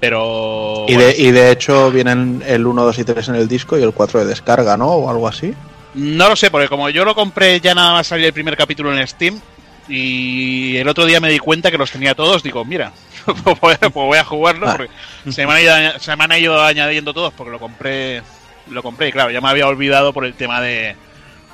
Pero. 0.00 0.84
Y 0.88 0.94
bueno, 0.94 1.08
de, 1.08 1.16
y 1.18 1.30
de 1.30 1.50
hecho 1.50 1.90
vienen 1.90 2.42
el 2.46 2.66
1, 2.66 2.84
2 2.84 2.98
y 2.98 3.04
3 3.04 3.28
en 3.28 3.34
el 3.36 3.48
disco 3.48 3.78
y 3.78 3.82
el 3.82 3.92
4 3.92 4.20
de 4.20 4.26
descarga, 4.26 4.76
¿no? 4.76 4.88
O 4.88 5.08
algo 5.10 5.26
así. 5.28 5.54
No 5.94 6.28
lo 6.28 6.36
sé, 6.36 6.50
porque 6.50 6.68
como 6.68 6.90
yo 6.90 7.04
lo 7.04 7.14
compré 7.14 7.60
ya 7.60 7.74
nada 7.74 7.92
más 7.92 8.06
salir 8.08 8.26
el 8.26 8.32
primer 8.32 8.56
capítulo 8.56 8.94
en 8.94 9.06
Steam 9.06 9.40
y 9.88 10.76
el 10.76 10.88
otro 10.88 11.06
día 11.06 11.20
me 11.20 11.30
di 11.30 11.38
cuenta 11.38 11.70
que 11.70 11.78
los 11.78 11.90
tenía 11.90 12.14
todos, 12.14 12.42
digo, 12.42 12.64
mira, 12.64 12.92
pues 13.44 13.60
voy 13.60 13.74
a- 13.74 13.78
pues 13.78 13.92
voy 13.94 14.18
a 14.18 14.24
jugarlo 14.24 14.66
porque 14.76 14.90
se 15.30 15.46
me, 15.46 15.52
han 15.52 15.62
ido, 15.62 15.98
se 16.00 16.16
me 16.16 16.24
han 16.24 16.32
ido 16.32 16.62
añadiendo 16.62 17.14
todos 17.14 17.32
porque 17.32 17.52
lo 17.52 17.60
compré 17.60 18.22
lo 18.70 18.82
compré 18.82 19.08
y 19.08 19.12
claro, 19.12 19.30
ya 19.30 19.40
me 19.42 19.48
había 19.50 19.68
olvidado 19.68 20.12
por 20.14 20.24
el 20.24 20.32
tema 20.34 20.60
de, 20.60 20.96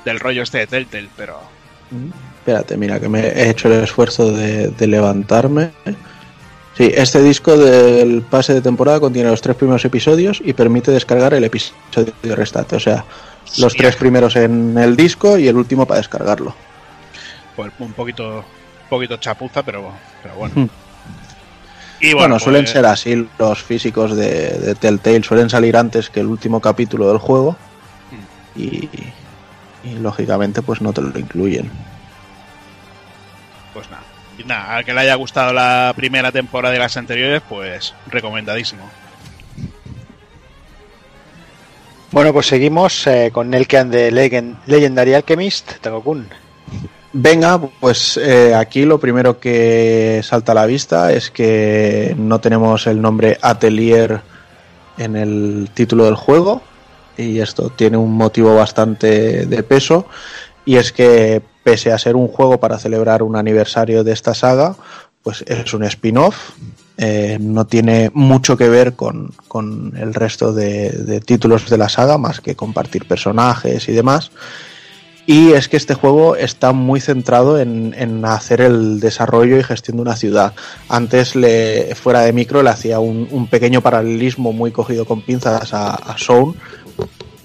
del 0.05 0.19
rollo 0.19 0.43
este 0.43 0.59
de 0.59 0.67
Telltale, 0.67 1.09
pero 1.15 1.39
Espérate, 2.39 2.77
mira, 2.77 2.99
que 2.99 3.09
me 3.09 3.19
he 3.19 3.49
hecho 3.49 3.67
el 3.67 3.83
esfuerzo 3.83 4.31
de, 4.31 4.69
de 4.69 4.87
levantarme. 4.87 5.71
Sí, 6.75 6.89
este 6.95 7.21
disco 7.21 7.57
del 7.57 8.21
pase 8.21 8.53
de 8.53 8.61
temporada 8.61 8.99
contiene 8.99 9.29
los 9.29 9.41
tres 9.41 9.55
primeros 9.57 9.83
episodios 9.85 10.41
y 10.43 10.53
permite 10.53 10.91
descargar 10.91 11.33
el 11.33 11.43
episodio 11.43 12.13
restante. 12.23 12.77
O 12.77 12.79
sea, 12.79 13.05
los 13.57 13.75
tres 13.75 13.95
primeros 13.95 14.35
en 14.37 14.77
el 14.77 14.95
disco 14.95 15.37
y 15.37 15.47
el 15.47 15.57
último 15.57 15.85
para 15.85 15.99
descargarlo. 15.99 16.55
pues 17.55 17.71
un 17.79 17.93
poquito 17.93 18.37
un 18.37 18.89
poquito 18.89 19.17
chapuza, 19.17 19.63
pero, 19.63 19.91
pero 20.23 20.35
bueno. 20.35 20.69
Y 21.99 22.13
Bueno, 22.13 22.35
pues, 22.35 22.43
suelen 22.43 22.65
ser 22.65 22.85
así 22.85 23.27
los 23.37 23.61
físicos 23.61 24.15
de, 24.15 24.49
de 24.57 24.75
Telltale, 24.75 25.23
suelen 25.23 25.49
salir 25.49 25.77
antes 25.77 26.09
que 26.09 26.21
el 26.21 26.27
último 26.27 26.59
capítulo 26.59 27.07
del 27.09 27.19
juego 27.19 27.55
y, 28.55 28.89
y 29.83 29.95
lógicamente 29.95 30.61
pues 30.61 30.81
no 30.81 30.93
te 30.93 31.01
lo 31.01 31.17
incluyen. 31.17 31.69
Pues 33.73 33.89
nada. 33.89 34.03
Nada, 34.45 34.77
al 34.77 34.85
que 34.85 34.93
le 34.93 35.01
haya 35.01 35.13
gustado 35.15 35.53
la 35.53 35.93
primera 35.95 36.31
temporada 36.31 36.73
de 36.73 36.79
las 36.79 36.97
anteriores, 36.97 37.43
pues 37.47 37.93
recomendadísimo. 38.07 38.89
Bueno, 42.11 42.33
pues 42.33 42.47
seguimos 42.47 43.05
eh, 43.07 43.29
con 43.31 43.49
Nelken 43.49 43.89
de 43.89 44.11
Legend- 44.11 44.57
Legendary 44.65 45.13
Alchemist, 45.13 45.73
Takokun. 45.79 46.27
Venga, 47.13 47.59
pues 47.79 48.17
eh, 48.17 48.55
aquí 48.55 48.85
lo 48.85 48.99
primero 48.99 49.39
que 49.39 50.21
salta 50.23 50.53
a 50.53 50.55
la 50.55 50.65
vista 50.65 51.11
es 51.13 51.29
que 51.29 52.15
no 52.17 52.39
tenemos 52.39 52.87
el 52.87 53.01
nombre 53.01 53.37
Atelier 53.41 54.21
en 54.97 55.15
el 55.15 55.69
título 55.73 56.05
del 56.05 56.15
juego 56.15 56.61
y 57.21 57.39
esto 57.39 57.69
tiene 57.69 57.97
un 57.97 58.13
motivo 58.13 58.55
bastante 58.55 59.45
de 59.45 59.63
peso 59.63 60.07
y 60.65 60.77
es 60.77 60.91
que 60.91 61.41
pese 61.63 61.91
a 61.91 61.97
ser 61.97 62.15
un 62.15 62.27
juego 62.27 62.59
para 62.59 62.79
celebrar 62.79 63.23
un 63.23 63.35
aniversario 63.35 64.03
de 64.03 64.13
esta 64.13 64.33
saga, 64.33 64.75
pues 65.23 65.43
es 65.47 65.73
un 65.73 65.83
spin-off, 65.83 66.51
eh, 66.97 67.37
no 67.39 67.65
tiene 67.65 68.11
mucho 68.13 68.57
que 68.57 68.69
ver 68.69 68.93
con, 68.93 69.31
con 69.47 69.93
el 69.97 70.13
resto 70.13 70.53
de, 70.53 71.21
títulos 71.25 71.69
de 71.69 71.77
la 71.77 71.89
saga 71.89 72.17
más 72.17 72.41
que 72.41 72.55
compartir 72.55 73.07
personajes 73.07 73.87
y 73.89 73.91
demás. 73.91 74.31
Y 75.27 75.51
es 75.51 75.69
que 75.69 75.77
este 75.77 75.93
juego 75.93 76.35
está 76.35 76.73
muy 76.73 76.99
centrado 76.99 77.59
en, 77.59 77.95
en 77.97 78.25
hacer 78.25 78.59
el 78.59 78.99
desarrollo 78.99 79.57
y 79.57 79.63
gestión 79.63 79.97
de 79.97 80.01
una 80.01 80.15
ciudad. 80.15 80.53
Antes, 80.89 81.33
fuera 81.95 82.21
de 82.21 82.33
micro, 82.33 82.63
le 82.63 82.71
hacía 82.71 82.99
un, 82.99 83.47
pequeño 83.47 83.81
paralelismo 83.81 84.51
muy 84.51 84.71
cogido 84.71 85.05
con 85.05 85.21
pinzas 85.21 85.73
a, 85.73 85.93
a 85.95 86.17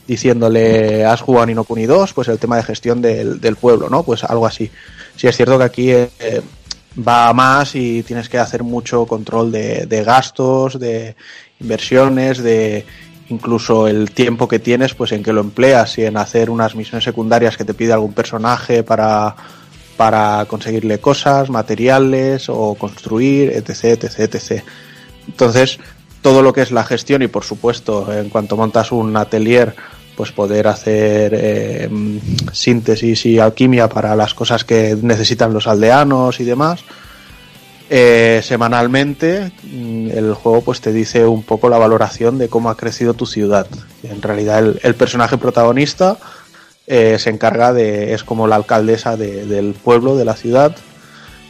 diciéndole, 0.06 1.04
has 1.04 1.20
jugado 1.20 1.46
Nino 1.46 1.64
Kuni 1.64 1.86
2, 1.86 2.12
pues 2.12 2.28
el 2.28 2.38
tema 2.38 2.56
de 2.56 2.62
gestión 2.62 3.02
del, 3.02 3.40
del 3.40 3.56
pueblo, 3.56 3.88
¿no? 3.88 4.02
Pues 4.02 4.24
algo 4.24 4.46
así. 4.46 4.70
Sí 5.16 5.26
es 5.26 5.36
cierto 5.36 5.58
que 5.58 5.64
aquí 5.64 5.90
eh, 5.90 6.42
va 7.06 7.32
más 7.32 7.74
y 7.74 8.02
tienes 8.02 8.28
que 8.28 8.38
hacer 8.38 8.62
mucho 8.62 9.06
control 9.06 9.50
de, 9.50 9.86
de 9.86 10.04
gastos, 10.04 10.78
de 10.78 11.16
inversiones, 11.60 12.38
de 12.38 12.84
incluso 13.28 13.88
el 13.88 14.10
tiempo 14.10 14.46
que 14.46 14.58
tienes, 14.58 14.94
pues 14.94 15.12
en 15.12 15.22
que 15.22 15.32
lo 15.32 15.40
empleas 15.40 15.98
y 15.98 16.04
en 16.04 16.16
hacer 16.16 16.50
unas 16.50 16.74
misiones 16.74 17.04
secundarias 17.04 17.56
que 17.56 17.64
te 17.64 17.74
pide 17.74 17.92
algún 17.92 18.12
personaje 18.12 18.82
para, 18.82 19.34
para 19.96 20.44
conseguirle 20.46 21.00
cosas, 21.00 21.50
materiales 21.50 22.48
o 22.48 22.74
construir, 22.74 23.50
etc, 23.50 24.04
etc, 24.04 24.34
etc. 24.34 24.62
Entonces, 25.26 25.78
todo 26.22 26.42
lo 26.42 26.52
que 26.52 26.62
es 26.62 26.70
la 26.70 26.84
gestión 26.84 27.22
y 27.22 27.28
por 27.28 27.44
supuesto, 27.44 28.12
en 28.12 28.28
cuanto 28.28 28.56
montas 28.56 28.92
un 28.92 29.16
atelier, 29.16 29.74
pues 30.16 30.32
poder 30.32 30.66
hacer 30.66 31.32
eh, 31.36 31.88
síntesis 32.52 33.26
y 33.26 33.38
alquimia 33.38 33.88
para 33.88 34.16
las 34.16 34.34
cosas 34.34 34.64
que 34.64 34.96
necesitan 35.00 35.52
los 35.52 35.66
aldeanos 35.66 36.40
y 36.40 36.44
demás. 36.44 36.80
Eh, 37.88 38.40
semanalmente 38.42 39.52
mm, 39.62 40.10
el 40.10 40.34
juego 40.34 40.60
pues 40.62 40.80
te 40.80 40.92
dice 40.92 41.24
un 41.24 41.44
poco 41.44 41.68
la 41.68 41.78
valoración 41.78 42.36
de 42.36 42.48
cómo 42.48 42.68
ha 42.70 42.76
crecido 42.76 43.14
tu 43.14 43.26
ciudad. 43.26 43.66
En 44.02 44.20
realidad 44.22 44.74
el, 44.82 44.94
personaje 44.96 45.38
protagonista 45.38 46.16
eh, 46.88 47.16
se 47.20 47.30
encarga 47.30 47.72
de, 47.72 48.12
es 48.14 48.24
como 48.24 48.48
la 48.48 48.56
alcaldesa 48.56 49.16
de- 49.16 49.46
del 49.46 49.74
pueblo, 49.74 50.16
de 50.16 50.24
la 50.24 50.34
ciudad. 50.34 50.74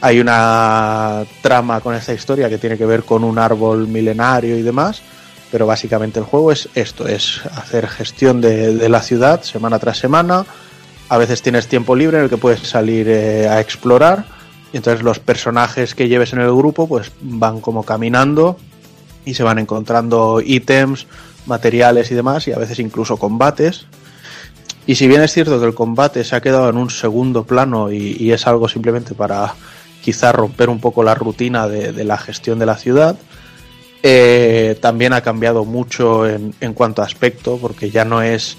Hay 0.02 0.20
una 0.20 1.24
trama 1.40 1.80
con 1.80 1.94
esta 1.94 2.12
historia 2.12 2.50
que 2.50 2.58
tiene 2.58 2.76
que 2.76 2.84
ver 2.84 3.04
con 3.04 3.24
un 3.24 3.38
árbol 3.38 3.88
milenario 3.88 4.58
y 4.58 4.62
demás, 4.62 5.00
pero 5.50 5.66
básicamente 5.66 6.18
el 6.18 6.24
juego 6.24 6.52
es 6.52 6.68
esto, 6.74 7.06
es 7.06 7.40
hacer 7.54 7.86
gestión 7.88 8.40
de, 8.40 8.88
la 8.88 9.02
ciudad 9.02 9.42
semana 9.42 9.78
tras 9.78 9.98
semana. 9.98 10.44
A 11.08 11.18
veces 11.18 11.42
tienes 11.42 11.68
tiempo 11.68 11.94
libre 11.94 12.18
en 12.18 12.24
el 12.24 12.30
que 12.30 12.36
puedes 12.36 12.60
salir 12.60 13.08
eh, 13.08 13.48
a 13.48 13.60
explorar 13.60 14.24
y 14.72 14.76
entonces 14.76 15.04
los 15.04 15.20
personajes 15.20 15.94
que 15.94 16.08
lleves 16.08 16.32
en 16.32 16.40
el 16.40 16.50
grupo 16.52 16.88
pues 16.88 17.12
van 17.20 17.60
como 17.60 17.84
caminando 17.84 18.56
y 19.24 19.34
se 19.34 19.44
van 19.44 19.58
encontrando 19.58 20.40
ítems, 20.44 21.06
materiales 21.46 22.10
y 22.10 22.14
demás 22.14 22.48
y 22.48 22.52
a 22.52 22.58
veces 22.58 22.80
incluso 22.80 23.16
combates. 23.16 23.86
Y 24.88 24.96
si 24.96 25.06
bien 25.08 25.22
es 25.22 25.32
cierto 25.32 25.60
que 25.60 25.66
el 25.66 25.74
combate 25.74 26.24
se 26.24 26.34
ha 26.36 26.40
quedado 26.40 26.68
en 26.68 26.76
un 26.76 26.90
segundo 26.90 27.44
plano 27.44 27.92
y, 27.92 28.30
es 28.30 28.46
algo 28.46 28.68
simplemente 28.68 29.14
para 29.14 29.54
quizá 30.02 30.30
romper 30.30 30.68
un 30.68 30.80
poco 30.80 31.02
la 31.02 31.14
rutina 31.14 31.66
de 31.66 32.04
la 32.04 32.16
gestión 32.18 32.60
de 32.60 32.66
la 32.66 32.76
ciudad, 32.76 33.16
eh, 34.08 34.78
también 34.80 35.12
ha 35.14 35.20
cambiado 35.20 35.64
mucho 35.64 36.28
en, 36.28 36.52
cuanto 36.74 37.02
a 37.02 37.06
aspecto, 37.06 37.58
porque 37.60 37.90
ya 37.90 38.04
no 38.04 38.22
es 38.22 38.56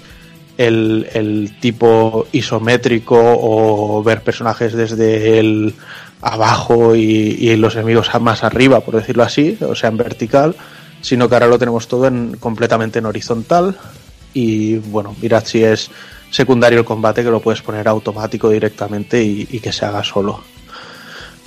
el, 0.58 1.56
tipo 1.58 2.26
isométrico 2.32 3.16
o 3.18 4.02
ver 4.02 4.20
personajes 4.20 4.74
desde 4.74 5.38
el 5.38 5.74
abajo 6.20 6.94
y, 6.94 7.56
los 7.56 7.76
enemigos 7.76 8.10
más 8.20 8.44
arriba, 8.44 8.80
por 8.80 8.96
decirlo 8.96 9.22
así, 9.22 9.56
o 9.66 9.74
sea, 9.74 9.88
en 9.88 9.96
vertical, 9.96 10.54
sino 11.00 11.30
que 11.30 11.36
ahora 11.36 11.46
lo 11.46 11.58
tenemos 11.58 11.88
todo 11.88 12.08
en, 12.08 12.36
completamente 12.36 12.98
en 12.98 13.06
horizontal. 13.06 13.74
Y 14.34 14.76
bueno, 14.76 15.16
mirad 15.18 15.46
si 15.46 15.64
es 15.64 15.90
secundario 16.30 16.80
el 16.80 16.84
combate, 16.84 17.24
que 17.24 17.30
lo 17.30 17.40
puedes 17.40 17.62
poner 17.62 17.88
automático 17.88 18.50
directamente 18.50 19.22
y 19.22 19.60
que 19.60 19.72
se 19.72 19.86
haga 19.86 20.04
solo. 20.04 20.44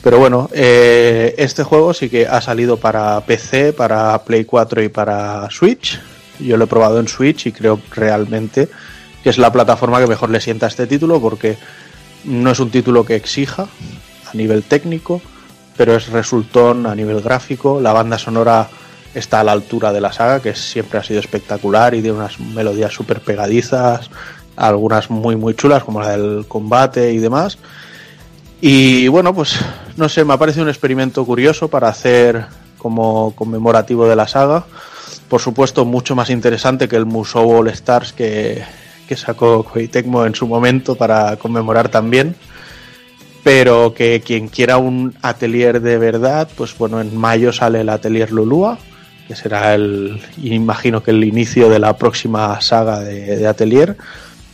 Pero 0.03 0.17
bueno, 0.17 0.49
eh, 0.51 1.35
este 1.37 1.63
juego 1.63 1.93
sí 1.93 2.09
que 2.09 2.25
ha 2.25 2.41
salido 2.41 2.77
para 2.77 3.21
PC, 3.21 3.73
para 3.73 4.17
Play 4.23 4.45
4 4.45 4.83
y 4.83 4.89
para 4.89 5.47
Switch. 5.51 5.99
Yo 6.39 6.57
lo 6.57 6.63
he 6.63 6.67
probado 6.67 6.99
en 6.99 7.07
Switch 7.07 7.45
y 7.45 7.51
creo 7.51 7.79
realmente 7.91 8.67
que 9.23 9.29
es 9.29 9.37
la 9.37 9.51
plataforma 9.51 9.99
que 9.99 10.07
mejor 10.07 10.31
le 10.31 10.41
sienta 10.41 10.65
a 10.65 10.69
este 10.69 10.87
título 10.87 11.21
porque 11.21 11.57
no 12.23 12.51
es 12.51 12.59
un 12.59 12.71
título 12.71 13.05
que 13.05 13.15
exija 13.15 13.67
a 14.25 14.33
nivel 14.35 14.63
técnico, 14.63 15.21
pero 15.77 15.95
es 15.95 16.09
resultón 16.09 16.87
a 16.87 16.95
nivel 16.95 17.21
gráfico. 17.21 17.79
La 17.79 17.93
banda 17.93 18.17
sonora 18.17 18.69
está 19.13 19.41
a 19.41 19.43
la 19.43 19.51
altura 19.51 19.93
de 19.93 20.01
la 20.01 20.11
saga, 20.11 20.41
que 20.41 20.55
siempre 20.55 20.99
ha 20.99 21.03
sido 21.03 21.19
espectacular 21.19 21.93
y 21.93 22.01
de 22.01 22.11
unas 22.11 22.39
melodías 22.39 22.91
súper 22.91 23.19
pegadizas, 23.19 24.09
algunas 24.55 25.11
muy 25.11 25.35
muy 25.35 25.53
chulas 25.53 25.83
como 25.83 26.01
la 26.01 26.17
del 26.17 26.45
combate 26.47 27.11
y 27.13 27.19
demás. 27.19 27.59
Y 28.61 29.07
bueno, 29.07 29.33
pues 29.33 29.59
no 30.01 30.09
sé, 30.09 30.25
me 30.25 30.33
ha 30.33 30.37
parecido 30.37 30.63
un 30.63 30.69
experimento 30.69 31.23
curioso 31.23 31.67
para 31.67 31.87
hacer 31.87 32.45
como 32.79 33.35
conmemorativo 33.35 34.07
de 34.07 34.15
la 34.15 34.27
saga. 34.27 34.65
Por 35.29 35.39
supuesto, 35.39 35.85
mucho 35.85 36.15
más 36.15 36.31
interesante 36.31 36.87
que 36.87 36.95
el 36.95 37.05
Musou 37.05 37.51
All 37.51 37.67
Stars 37.67 38.11
que, 38.11 38.63
que 39.07 39.15
sacó 39.15 39.63
Koei 39.63 39.87
Tecmo 39.87 40.25
en 40.25 40.33
su 40.33 40.47
momento 40.47 40.95
para 40.95 41.37
conmemorar 41.37 41.89
también. 41.89 42.35
Pero 43.43 43.93
que 43.93 44.21
quien 44.25 44.47
quiera 44.47 44.77
un 44.77 45.15
atelier 45.21 45.81
de 45.81 45.99
verdad, 45.99 46.49
pues 46.57 46.75
bueno, 46.75 46.99
en 46.99 47.15
mayo 47.15 47.53
sale 47.53 47.81
el 47.81 47.89
atelier 47.89 48.31
Lulua, 48.31 48.79
que 49.27 49.35
será 49.35 49.75
el, 49.75 50.19
imagino 50.41 51.03
que 51.03 51.11
el 51.11 51.23
inicio 51.23 51.69
de 51.69 51.77
la 51.77 51.95
próxima 51.95 52.59
saga 52.59 53.01
de, 53.01 53.37
de 53.37 53.47
atelier. 53.47 53.97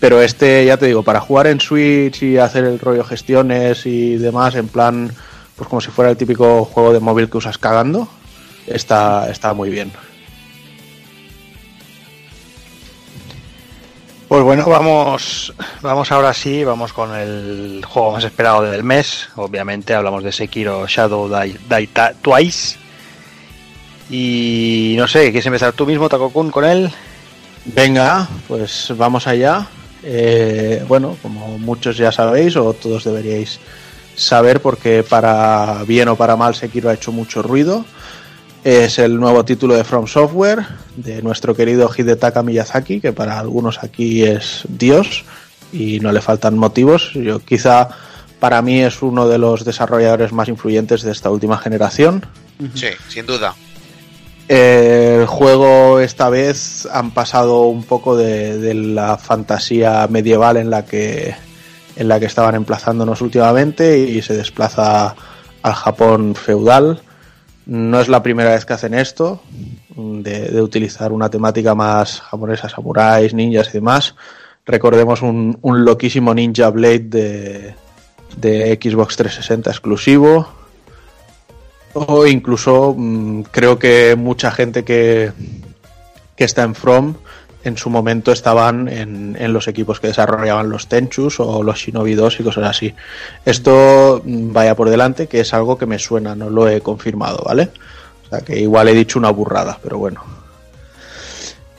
Pero 0.02 0.22
este, 0.22 0.66
ya 0.66 0.76
te 0.76 0.88
digo, 0.88 1.04
para 1.04 1.22
jugar 1.22 1.48
en 1.48 1.62
Switch 1.62 2.22
y 2.22 2.38
hacer 2.38 2.66
el 2.66 2.80
rollo 2.80 3.06
gestiones 3.06 3.86
y 3.86 4.18
demás, 4.18 4.56
en 4.56 4.68
plan, 4.68 5.12
pues 5.58 5.68
como 5.68 5.82
si 5.82 5.90
fuera 5.90 6.12
el 6.12 6.18
típico 6.18 6.66
juego 6.66 6.94
de 6.94 7.00
móvil 7.00 7.30
que 7.30 7.38
usas 7.38 7.58
cagando, 7.58 8.08
está, 8.68 9.30
está 9.30 9.54
muy 9.54 9.70
bien. 9.70 9.92
Pues 14.28 14.44
bueno, 14.44 14.66
vamos, 14.66 15.54
vamos 15.82 16.12
ahora 16.12 16.34
sí, 16.34 16.64
vamos 16.66 16.92
con 16.92 17.16
el 17.16 17.82
juego 17.88 18.12
más 18.12 18.26
esperado 18.26 18.62
del 18.64 18.84
mes. 18.84 19.30
Obviamente 19.38 19.94
hablamos 19.94 20.22
de 20.22 20.34
Sekiro 20.34 20.86
Shadow 20.86 21.30
Die, 21.30 21.90
Twice. 22.22 22.78
Y 24.10 24.96
no 24.98 25.08
sé, 25.08 25.32
¿quieres 25.32 25.46
empezar 25.46 25.72
tú 25.74 25.86
mismo, 25.86 26.10
Takokun, 26.10 26.52
con 26.52 26.66
él? 26.66 26.92
Venga, 27.66 28.28
pues 28.50 28.94
vamos 28.98 29.28
allá. 29.28 29.66
Eh, 30.04 30.84
bueno, 30.88 31.18
como 31.22 31.58
muchos 31.58 31.98
ya 31.98 32.12
sabéis, 32.12 32.58
o 32.58 32.74
todos 32.74 33.06
deberíais 33.06 33.60
saber, 34.18 34.62
porque 34.62 35.04
para 35.04 35.84
bien 35.86 36.10
o 36.10 36.18
para 36.18 36.36
mal 36.36 36.56
Sekiro 36.56 36.90
ha 36.90 36.94
hecho 36.94 37.14
mucho 37.14 37.42
ruido. 37.42 37.86
Es 38.64 39.00
el 39.00 39.18
nuevo 39.18 39.46
título 39.46 39.76
de 39.76 39.86
From 39.86 40.08
Software, 40.08 40.66
de 40.98 41.22
nuestro 41.22 41.56
querido 41.56 41.90
Hidetaka 41.96 42.44
Miyazaki, 42.44 43.00
que 43.00 43.14
para 43.14 43.40
algunos 43.40 43.82
aquí 43.82 44.24
es 44.24 44.64
Dios 44.68 45.24
y 45.72 46.00
no 46.02 46.12
le 46.12 46.20
faltan 46.20 46.58
motivos. 46.58 47.14
Yo 47.14 47.40
quizá 47.40 47.90
para 48.40 48.62
mí 48.62 48.82
es 48.82 49.02
uno 49.02 49.28
de 49.28 49.38
los 49.38 49.64
desarrolladores 49.64 50.34
más 50.34 50.50
influyentes 50.50 51.04
de 51.04 51.12
esta 51.12 51.30
última 51.30 51.58
generación. 51.58 52.26
Sí, 52.74 52.90
sin 53.08 53.26
duda. 53.26 53.56
El 54.48 55.26
juego 55.28 56.00
esta 56.00 56.30
vez 56.30 56.88
han 56.92 57.12
pasado 57.12 57.64
un 57.64 57.84
poco 57.84 58.18
de, 58.18 58.58
de 58.58 58.74
la 58.74 59.18
fantasía 59.18 60.08
medieval 60.10 60.58
en 60.58 60.70
la 60.70 60.86
que 60.86 61.36
en 61.98 62.08
la 62.08 62.20
que 62.20 62.26
estaban 62.26 62.56
emplazándonos 62.56 63.22
últimamente 63.22 63.98
y 63.98 64.22
se 64.22 64.36
desplaza 64.36 65.16
al 65.62 65.74
Japón 65.74 66.36
feudal. 66.36 67.02
No 67.66 68.00
es 68.00 68.08
la 68.08 68.24
primera 68.24 68.52
vez 68.52 68.66
que 68.66 68.74
hacen 68.74 68.94
esto, 68.94 69.42
de, 69.96 70.62
utilizar 70.62 71.12
una 71.12 71.30
temática 71.30 71.76
más 71.76 72.22
japonesa, 72.22 72.70
samuráis, 72.70 73.34
ninjas 73.34 73.70
y 73.70 73.74
demás. 73.74 74.16
Recordemos 74.66 75.22
un, 75.22 75.58
un 75.62 75.86
loquísimo 75.86 76.34
Ninja 76.34 76.70
Blade 76.70 77.00
de, 77.00 77.76
de 78.38 78.80
Xbox 78.82 79.18
360 79.18 79.70
exclusivo, 79.70 80.48
o 81.94 82.28
incluso 82.28 82.94
mm, 82.98 83.42
creo 83.52 83.80
que 83.80 84.16
mucha 84.18 84.52
gente 84.52 84.84
que, 84.84 85.32
que 86.36 86.44
está 86.44 86.64
en 86.64 86.76
From 86.76 87.16
en 87.68 87.78
su 87.78 87.90
momento 87.90 88.32
estaban 88.32 88.88
en, 88.88 89.36
en 89.40 89.54
los 89.54 89.68
equipos 89.68 90.00
que 90.00 90.08
desarrollaban 90.08 90.70
los 90.70 90.88
Tenchus 90.88 91.40
o 91.40 91.64
los 91.64 91.78
Shinobi 91.78 92.16
2 92.16 92.40
y 92.40 92.44
cosas 92.44 92.66
así. 92.66 92.94
Esto 93.46 94.22
mm, 94.24 94.54
vaya 94.54 94.76
por 94.76 94.90
delante, 94.90 95.28
que 95.28 95.42
es 95.42 95.54
algo 95.54 95.78
que 95.78 95.86
me 95.86 96.00
suena, 96.00 96.36
no 96.36 96.50
lo 96.50 96.68
he 96.68 96.82
confirmado, 96.82 97.44
¿vale? 97.46 97.70
O 98.26 98.30
sea 98.30 98.42
que 98.42 98.60
igual 98.60 98.90
he 98.90 98.94
dicho 98.94 99.20
una 99.20 99.30
burrada, 99.30 99.80
pero 99.82 99.98
bueno. 99.98 100.24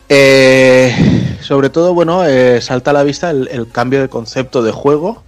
Eh, 0.09 1.37
sobre 1.41 1.69
todo, 1.69 1.93
bueno, 1.93 2.25
eh, 2.25 2.61
salta 2.61 2.91
a 2.91 2.95
la 2.95 3.03
vista 3.03 3.31
el, 3.31 3.69
cambio 3.71 4.01
de 4.01 4.09
concepto 4.09 4.63
de 4.63 4.73
juego. 4.73 5.23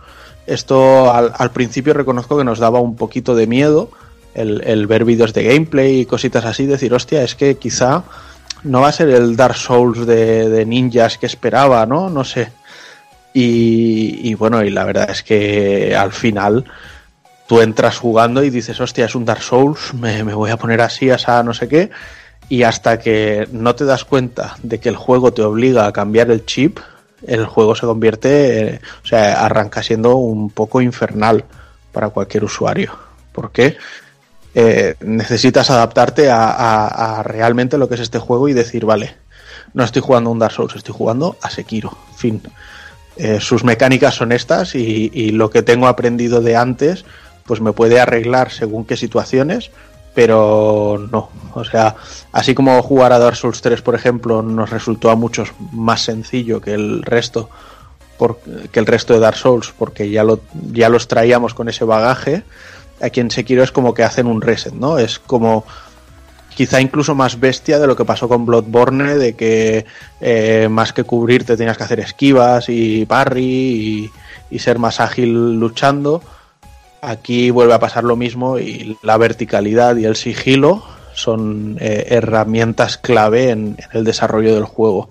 Esto 0.46 1.12
al, 1.12 1.32
al 1.36 1.50
principio 1.50 1.92
reconozco 1.92 2.38
que 2.38 2.44
nos 2.44 2.58
daba 2.58 2.80
un 2.80 2.96
poquito 2.96 3.34
de 3.34 3.46
miedo 3.46 3.90
el, 4.34 4.62
el 4.64 4.86
ver 4.86 5.04
vídeos 5.04 5.32
de 5.32 5.44
gameplay 5.44 6.00
y 6.00 6.06
cositas 6.06 6.44
así, 6.44 6.66
decir, 6.66 6.94
hostia, 6.94 7.22
es 7.22 7.34
que 7.34 7.56
quizá 7.56 8.04
no 8.64 8.80
va 8.80 8.88
a 8.88 8.92
ser 8.92 9.08
el 9.10 9.36
Dark 9.36 9.56
Souls 9.56 10.06
de, 10.06 10.48
de 10.48 10.66
ninjas 10.66 11.18
que 11.18 11.26
esperaba, 11.26 11.86
¿no? 11.86 12.10
No 12.10 12.24
sé. 12.24 12.52
Y, 13.32 14.28
y 14.28 14.34
bueno, 14.34 14.62
y 14.62 14.70
la 14.70 14.84
verdad 14.84 15.10
es 15.10 15.22
que 15.22 15.94
al 15.96 16.12
final 16.12 16.64
tú 17.46 17.60
entras 17.60 17.98
jugando 17.98 18.42
y 18.42 18.50
dices, 18.50 18.80
hostia, 18.80 19.06
es 19.06 19.14
un 19.14 19.24
Dark 19.24 19.42
Souls, 19.42 19.94
me, 19.94 20.22
me 20.24 20.34
voy 20.34 20.50
a 20.50 20.56
poner 20.56 20.80
así, 20.80 21.10
asa 21.10 21.42
no 21.42 21.54
sé 21.54 21.68
qué. 21.68 21.90
Y 22.48 22.64
hasta 22.64 22.98
que 22.98 23.48
no 23.52 23.74
te 23.74 23.84
das 23.84 24.04
cuenta 24.04 24.56
de 24.62 24.80
que 24.80 24.88
el 24.88 24.96
juego 24.96 25.32
te 25.32 25.42
obliga 25.42 25.86
a 25.86 25.92
cambiar 25.92 26.30
el 26.30 26.44
chip, 26.44 26.78
el 27.26 27.46
juego 27.46 27.74
se 27.74 27.86
convierte, 27.86 28.80
o 29.04 29.06
sea, 29.06 29.44
arranca 29.44 29.82
siendo 29.82 30.16
un 30.16 30.50
poco 30.50 30.80
infernal 30.80 31.44
para 31.92 32.10
cualquier 32.10 32.44
usuario. 32.44 32.92
¿Por 33.32 33.52
qué? 33.52 33.76
Eh, 34.54 34.96
necesitas 35.00 35.70
adaptarte 35.70 36.28
a, 36.30 37.22
realmente 37.24 37.78
lo 37.78 37.88
que 37.88 37.94
es 37.94 38.00
este 38.00 38.18
juego 38.18 38.48
y 38.48 38.52
decir, 38.52 38.84
vale, 38.84 39.14
no 39.74 39.84
estoy 39.84 40.02
jugando 40.02 40.30
a 40.30 40.32
un 40.32 40.38
Dark 40.38 40.52
Souls, 40.52 40.74
estoy 40.74 40.94
jugando 40.96 41.36
a 41.40 41.50
Sekiro. 41.50 41.96
Fin. 42.16 42.42
Eh, 43.16 43.38
sus 43.40 43.64
mecánicas 43.64 44.14
son 44.14 44.32
estas 44.32 44.74
y, 44.74 45.30
lo 45.30 45.50
que 45.50 45.62
tengo 45.62 45.86
aprendido 45.86 46.40
de 46.40 46.56
antes, 46.56 47.04
pues 47.44 47.60
me 47.60 47.72
puede 47.72 48.00
arreglar 48.00 48.50
según 48.50 48.84
qué 48.84 48.96
situaciones, 48.96 49.70
pero 50.14 51.08
no. 51.12 51.30
O 51.54 51.64
sea, 51.64 51.96
así 52.32 52.54
como 52.54 52.82
jugar 52.82 53.12
a 53.12 53.18
Dark 53.18 53.36
Souls 53.36 53.60
3, 53.60 53.82
por 53.82 53.94
ejemplo, 53.94 54.42
nos 54.42 54.70
resultó 54.70 55.10
a 55.10 55.16
muchos 55.16 55.52
más 55.72 56.02
sencillo 56.02 56.60
que 56.60 56.74
el 56.74 57.02
resto, 57.02 57.50
que 58.72 58.80
el 58.80 58.86
resto 58.86 59.14
de 59.14 59.20
Dark 59.20 59.36
Souls, 59.36 59.72
porque 59.78 60.10
ya, 60.10 60.24
lo, 60.24 60.40
ya 60.72 60.88
los 60.88 61.06
traíamos 61.06 61.54
con 61.54 61.68
ese 61.68 61.84
bagaje. 61.84 62.42
Aquí 63.00 63.20
en 63.20 63.30
Sekiro 63.30 63.62
es 63.62 63.72
como 63.72 63.94
que 63.94 64.02
hacen 64.02 64.26
un 64.26 64.42
reset, 64.42 64.74
¿no? 64.74 64.98
Es 64.98 65.18
como 65.18 65.64
quizá 66.54 66.80
incluso 66.80 67.14
más 67.14 67.40
bestia 67.40 67.78
de 67.78 67.86
lo 67.86 67.96
que 67.96 68.04
pasó 68.04 68.28
con 68.28 68.44
Bloodborne, 68.44 69.16
de 69.16 69.34
que 69.34 69.86
eh, 70.20 70.68
más 70.70 70.92
que 70.92 71.04
cubrirte 71.04 71.56
tenías 71.56 71.78
que 71.78 71.84
hacer 71.84 72.00
esquivas 72.00 72.68
y 72.68 73.06
parry 73.06 73.42
y, 73.44 74.10
y 74.50 74.58
ser 74.58 74.78
más 74.78 75.00
ágil 75.00 75.58
luchando. 75.58 76.22
Aquí 77.00 77.50
vuelve 77.50 77.72
a 77.72 77.78
pasar 77.78 78.04
lo 78.04 78.16
mismo 78.16 78.58
y 78.58 78.98
la 79.02 79.16
verticalidad 79.16 79.96
y 79.96 80.04
el 80.04 80.16
sigilo 80.16 80.84
son 81.14 81.78
eh, 81.80 82.08
herramientas 82.10 82.98
clave 82.98 83.50
en, 83.50 83.76
en 83.78 83.88
el 83.92 84.04
desarrollo 84.04 84.54
del 84.54 84.64
juego. 84.64 85.08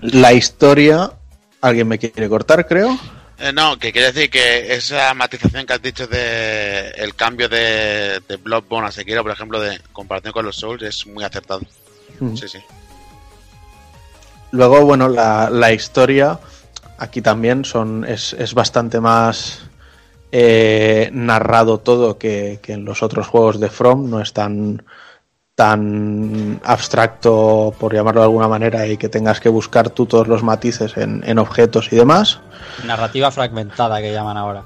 La 0.00 0.32
historia, 0.32 1.12
alguien 1.60 1.86
me 1.86 1.98
quiere 1.98 2.28
cortar, 2.28 2.66
creo. 2.66 2.98
Eh, 3.40 3.52
no, 3.54 3.78
que 3.78 3.90
quiere 3.90 4.12
decir 4.12 4.28
que 4.28 4.74
esa 4.74 5.14
matización 5.14 5.64
que 5.64 5.72
has 5.72 5.80
dicho 5.80 6.06
de 6.06 6.90
el 6.90 7.14
cambio 7.14 7.48
de, 7.48 8.20
de 8.28 8.36
Bloodborne 8.36 8.88
a 8.88 8.92
Sekiro, 8.92 9.22
por 9.22 9.32
ejemplo, 9.32 9.58
de 9.58 9.80
comparación 9.92 10.32
con 10.34 10.44
los 10.44 10.56
Souls, 10.56 10.82
es 10.82 11.06
muy 11.06 11.24
acertado. 11.24 11.62
Mm. 12.18 12.36
Sí, 12.36 12.48
sí. 12.48 12.58
Luego, 14.52 14.84
bueno, 14.84 15.08
la, 15.08 15.48
la 15.48 15.72
historia 15.72 16.38
aquí 16.98 17.22
también 17.22 17.64
son 17.64 18.04
es, 18.06 18.34
es 18.34 18.52
bastante 18.52 19.00
más 19.00 19.62
eh, 20.32 21.08
narrado 21.14 21.78
todo 21.78 22.18
que, 22.18 22.58
que 22.62 22.74
en 22.74 22.84
los 22.84 23.02
otros 23.02 23.26
juegos 23.26 23.58
de 23.58 23.70
From. 23.70 24.10
No 24.10 24.20
es 24.20 24.34
tan, 24.34 24.84
tan 25.60 26.58
abstracto, 26.64 27.74
por 27.78 27.92
llamarlo 27.92 28.22
de 28.22 28.24
alguna 28.28 28.48
manera, 28.48 28.86
y 28.86 28.96
que 28.96 29.10
tengas 29.10 29.40
que 29.40 29.50
buscar 29.50 29.90
tú 29.90 30.06
todos 30.06 30.26
los 30.26 30.42
matices 30.42 30.96
en, 30.96 31.22
en 31.26 31.38
objetos 31.38 31.92
y 31.92 31.96
demás. 31.96 32.40
Narrativa 32.86 33.30
fragmentada 33.30 34.00
que 34.00 34.10
llaman 34.10 34.38
ahora. 34.38 34.62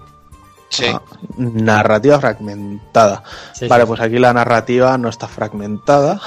Sí. 0.68 0.84
Ah, 0.86 1.02
narrativa 1.36 2.20
fragmentada. 2.20 3.24
Sí, 3.54 3.66
vale, 3.66 3.82
sí, 3.82 3.88
pues 3.88 4.00
aquí 4.02 4.20
la 4.20 4.32
narrativa 4.32 4.96
no 4.96 5.08
está 5.08 5.26
fragmentada. 5.26 6.20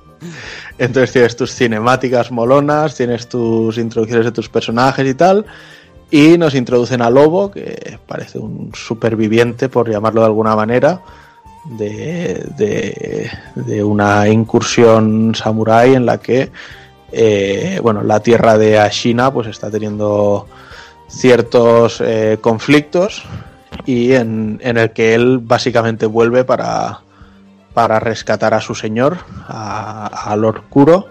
Entonces 0.78 1.12
tienes 1.12 1.36
tus 1.36 1.54
cinemáticas 1.54 2.30
molonas, 2.30 2.94
tienes 2.94 3.28
tus 3.28 3.76
introducciones 3.76 4.24
de 4.24 4.32
tus 4.32 4.48
personajes 4.48 5.06
y 5.06 5.12
tal. 5.12 5.44
Y 6.10 6.38
nos 6.38 6.54
introducen 6.54 7.02
a 7.02 7.10
Lobo, 7.10 7.50
que 7.50 7.98
parece 8.06 8.38
un 8.38 8.70
superviviente, 8.72 9.68
por 9.68 9.90
llamarlo 9.90 10.22
de 10.22 10.28
alguna 10.28 10.56
manera, 10.56 11.02
de, 11.64 13.30
de- 13.54 13.84
una 13.84 14.28
incursión 14.28 15.34
samurái 15.34 15.94
en 15.94 16.06
la 16.06 16.18
que, 16.18 16.50
eh, 17.12 17.80
bueno, 17.82 18.02
la 18.02 18.20
tierra 18.20 18.56
de 18.58 18.78
Ashina 18.78 19.32
pues 19.32 19.46
está 19.48 19.70
teniendo 19.70 20.46
ciertos 21.08 22.00
eh, 22.00 22.38
conflictos 22.40 23.24
y 23.86 24.12
en, 24.12 24.60
en 24.62 24.76
el 24.76 24.92
que 24.92 25.14
él 25.14 25.38
básicamente 25.38 26.06
vuelve 26.06 26.44
para, 26.44 27.00
para 27.74 28.00
rescatar 28.00 28.54
a 28.54 28.60
su 28.60 28.74
señor, 28.74 29.18
a, 29.46 30.06
a 30.06 30.36
Lord 30.36 30.64
Kuro, 30.68 31.06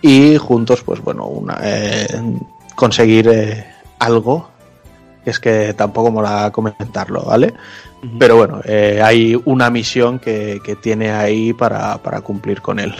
y 0.00 0.36
juntos, 0.36 0.82
pues 0.82 1.00
bueno, 1.00 1.30
eh, 1.62 2.08
conseguir 2.74 3.64
algo, 4.00 4.48
que 5.22 5.30
es 5.30 5.38
que 5.38 5.74
tampoco 5.74 6.10
mola 6.10 6.50
comentarlo, 6.50 7.22
¿vale? 7.22 7.54
Pero 8.18 8.36
bueno, 8.36 8.60
eh, 8.64 9.00
hay 9.02 9.40
una 9.44 9.70
misión 9.70 10.18
que, 10.18 10.60
que 10.64 10.74
tiene 10.74 11.12
ahí 11.12 11.52
para, 11.52 11.98
para 11.98 12.20
cumplir 12.20 12.60
con 12.60 12.80
él. 12.80 12.92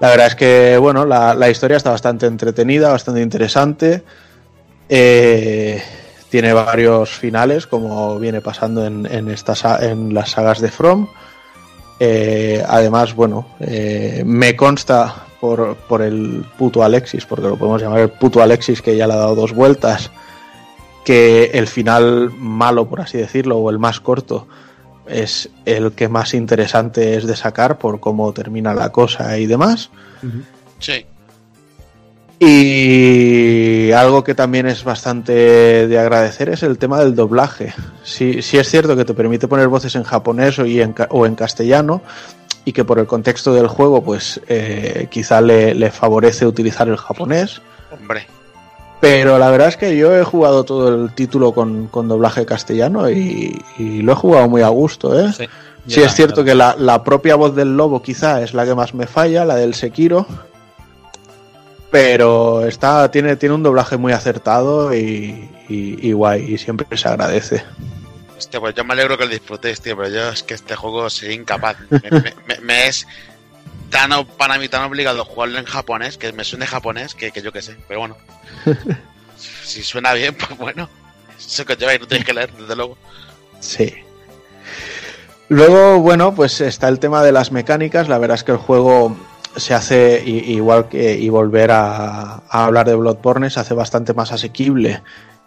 La 0.00 0.10
verdad 0.10 0.26
es 0.26 0.34
que, 0.34 0.76
bueno, 0.76 1.06
la, 1.06 1.34
la 1.34 1.48
historia 1.48 1.78
está 1.78 1.90
bastante 1.92 2.26
entretenida, 2.26 2.90
bastante 2.90 3.22
interesante. 3.22 4.02
Eh, 4.90 5.82
tiene 6.28 6.52
varios 6.52 7.10
finales, 7.10 7.66
como 7.66 8.18
viene 8.18 8.42
pasando 8.42 8.84
en, 8.84 9.30
estas, 9.30 9.64
en 9.82 10.12
las 10.12 10.32
sagas 10.32 10.60
de 10.60 10.70
From. 10.70 11.08
Eh, 11.98 12.62
además, 12.68 13.14
bueno, 13.14 13.46
me 14.26 14.54
consta 14.56 15.24
por, 15.40 15.74
por 15.76 16.02
el 16.02 16.44
puto 16.58 16.82
Alexis, 16.82 17.24
porque 17.24 17.48
lo 17.48 17.56
podemos 17.56 17.80
llamar 17.80 18.00
el 18.00 18.10
puto 18.10 18.42
Alexis, 18.42 18.82
que 18.82 18.94
ya 18.94 19.06
le 19.06 19.14
ha 19.14 19.16
dado 19.16 19.34
dos 19.34 19.54
vueltas, 19.54 20.10
que 21.06 21.52
el 21.54 21.68
final 21.68 22.32
malo, 22.36 22.88
por 22.88 23.00
así 23.00 23.16
decirlo, 23.16 23.58
o 23.58 23.70
el 23.70 23.78
más 23.78 24.00
corto, 24.00 24.48
es 25.06 25.48
el 25.64 25.92
que 25.92 26.08
más 26.08 26.34
interesante 26.34 27.14
es 27.16 27.26
de 27.28 27.36
sacar 27.36 27.78
por 27.78 28.00
cómo 28.00 28.32
termina 28.32 28.74
la 28.74 28.90
cosa 28.90 29.38
y 29.38 29.46
demás. 29.46 29.88
Sí. 30.80 31.06
Y 32.40 33.92
algo 33.92 34.24
que 34.24 34.34
también 34.34 34.66
es 34.66 34.82
bastante 34.84 35.86
de 35.86 35.98
agradecer 35.98 36.48
es 36.48 36.62
el 36.64 36.76
tema 36.76 36.98
del 37.00 37.14
doblaje. 37.14 37.72
Sí, 38.02 38.42
sí 38.42 38.58
es 38.58 38.68
cierto 38.68 38.96
que 38.96 39.04
te 39.04 39.14
permite 39.14 39.46
poner 39.48 39.68
voces 39.68 39.94
en 39.94 40.02
japonés 40.02 40.58
o, 40.58 40.66
y 40.66 40.80
en, 40.82 40.92
ca- 40.92 41.08
o 41.10 41.24
en 41.24 41.34
castellano 41.36 42.02
y 42.64 42.72
que 42.72 42.84
por 42.84 42.98
el 42.98 43.06
contexto 43.06 43.54
del 43.54 43.68
juego 43.68 44.02
pues 44.02 44.40
eh, 44.48 45.06
quizá 45.10 45.40
le, 45.40 45.72
le 45.74 45.90
favorece 45.92 46.46
utilizar 46.46 46.88
el 46.88 46.96
japonés. 46.96 47.62
Hombre. 47.92 48.26
Pero 49.00 49.38
la 49.38 49.50
verdad 49.50 49.68
es 49.68 49.76
que 49.76 49.96
yo 49.96 50.14
he 50.16 50.24
jugado 50.24 50.64
todo 50.64 50.88
el 50.88 51.12
título 51.14 51.52
con, 51.52 51.86
con 51.88 52.08
doblaje 52.08 52.46
castellano 52.46 53.10
y, 53.10 53.62
y 53.78 54.02
lo 54.02 54.12
he 54.12 54.16
jugado 54.16 54.48
muy 54.48 54.62
a 54.62 54.68
gusto, 54.68 55.18
¿eh? 55.18 55.32
Sí, 55.86 56.00
es 56.02 56.14
cierto 56.14 56.42
que 56.42 56.54
la, 56.54 56.74
la 56.78 57.04
propia 57.04 57.36
voz 57.36 57.54
del 57.54 57.76
lobo 57.76 58.02
quizá 58.02 58.42
es 58.42 58.54
la 58.54 58.64
que 58.64 58.74
más 58.74 58.94
me 58.94 59.06
falla, 59.06 59.44
la 59.44 59.54
del 59.56 59.74
Sekiro. 59.74 60.26
Pero 61.90 62.66
está, 62.66 63.10
tiene, 63.10 63.36
tiene 63.36 63.54
un 63.54 63.62
doblaje 63.62 63.96
muy 63.96 64.12
acertado 64.12 64.92
y, 64.94 65.48
y- 65.68 66.08
y 66.08 66.12
guay, 66.12 66.54
y 66.54 66.58
siempre 66.58 66.96
se 66.96 67.08
agradece. 67.08 67.62
Hostia, 68.36 68.60
pues 68.60 68.74
yo 68.74 68.84
me 68.84 68.92
alegro 68.94 69.16
que 69.16 69.24
lo 69.24 69.30
disfrutéis, 69.30 69.80
tío, 69.80 69.96
pero 69.96 70.08
yo 70.08 70.28
es 70.30 70.42
que 70.42 70.54
este 70.54 70.74
juego 70.74 71.08
soy 71.08 71.30
incapaz. 71.34 71.76
Me, 71.90 72.00
me- 72.10 72.20
me- 72.46 72.60
me 72.62 72.86
es 72.88 73.06
tan, 73.90 74.10
para 74.38 74.58
mí 74.58 74.68
tan 74.68 74.84
obligado 74.84 75.24
jugarlo 75.24 75.58
en 75.58 75.64
japonés, 75.64 76.18
que 76.18 76.32
me 76.32 76.44
suene 76.44 76.66
japonés, 76.66 77.14
que, 77.14 77.30
que 77.30 77.42
yo 77.42 77.52
qué 77.52 77.62
sé. 77.62 77.76
Pero 77.88 78.00
bueno, 78.00 78.16
si 79.36 79.82
suena 79.82 80.12
bien, 80.12 80.34
pues 80.34 80.56
bueno. 80.58 80.88
Eso 81.38 81.64
que 81.64 81.76
lleváis 81.76 82.00
no 82.00 82.06
tenéis 82.06 82.26
que 82.26 82.34
leer, 82.34 82.52
desde 82.52 82.74
luego. 82.76 82.96
Sí. 83.60 83.94
Luego, 85.48 86.00
bueno, 86.00 86.34
pues 86.34 86.60
está 86.60 86.88
el 86.88 86.98
tema 86.98 87.22
de 87.22 87.32
las 87.32 87.52
mecánicas. 87.52 88.08
La 88.08 88.18
verdad 88.18 88.36
es 88.36 88.44
que 88.44 88.52
el 88.52 88.58
juego 88.58 89.16
se 89.56 89.74
hace, 89.74 90.22
igual 90.24 90.88
que 90.88 91.14
y 91.18 91.28
volver 91.28 91.70
a, 91.70 92.42
a 92.48 92.64
hablar 92.64 92.86
de 92.86 92.94
Bloodborne, 92.94 93.50
se 93.50 93.60
hace 93.60 93.74
bastante 93.74 94.12
más 94.12 94.32
asequible 94.32 95.02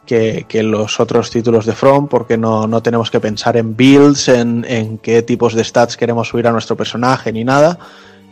que, 0.05 0.45
que 0.47 0.63
los 0.63 0.99
otros 0.99 1.29
títulos 1.29 1.67
de 1.67 1.73
From, 1.73 2.07
porque 2.07 2.35
no, 2.37 2.65
no 2.65 2.81
tenemos 2.81 3.11
que 3.11 3.19
pensar 3.19 3.57
en 3.57 3.75
builds, 3.75 4.27
en, 4.27 4.65
en 4.67 4.97
qué 4.97 5.21
tipos 5.21 5.53
de 5.53 5.63
stats 5.63 5.97
queremos 5.97 6.29
subir 6.29 6.47
a 6.47 6.51
nuestro 6.51 6.75
personaje, 6.75 7.31
ni 7.31 7.43
nada. 7.43 7.77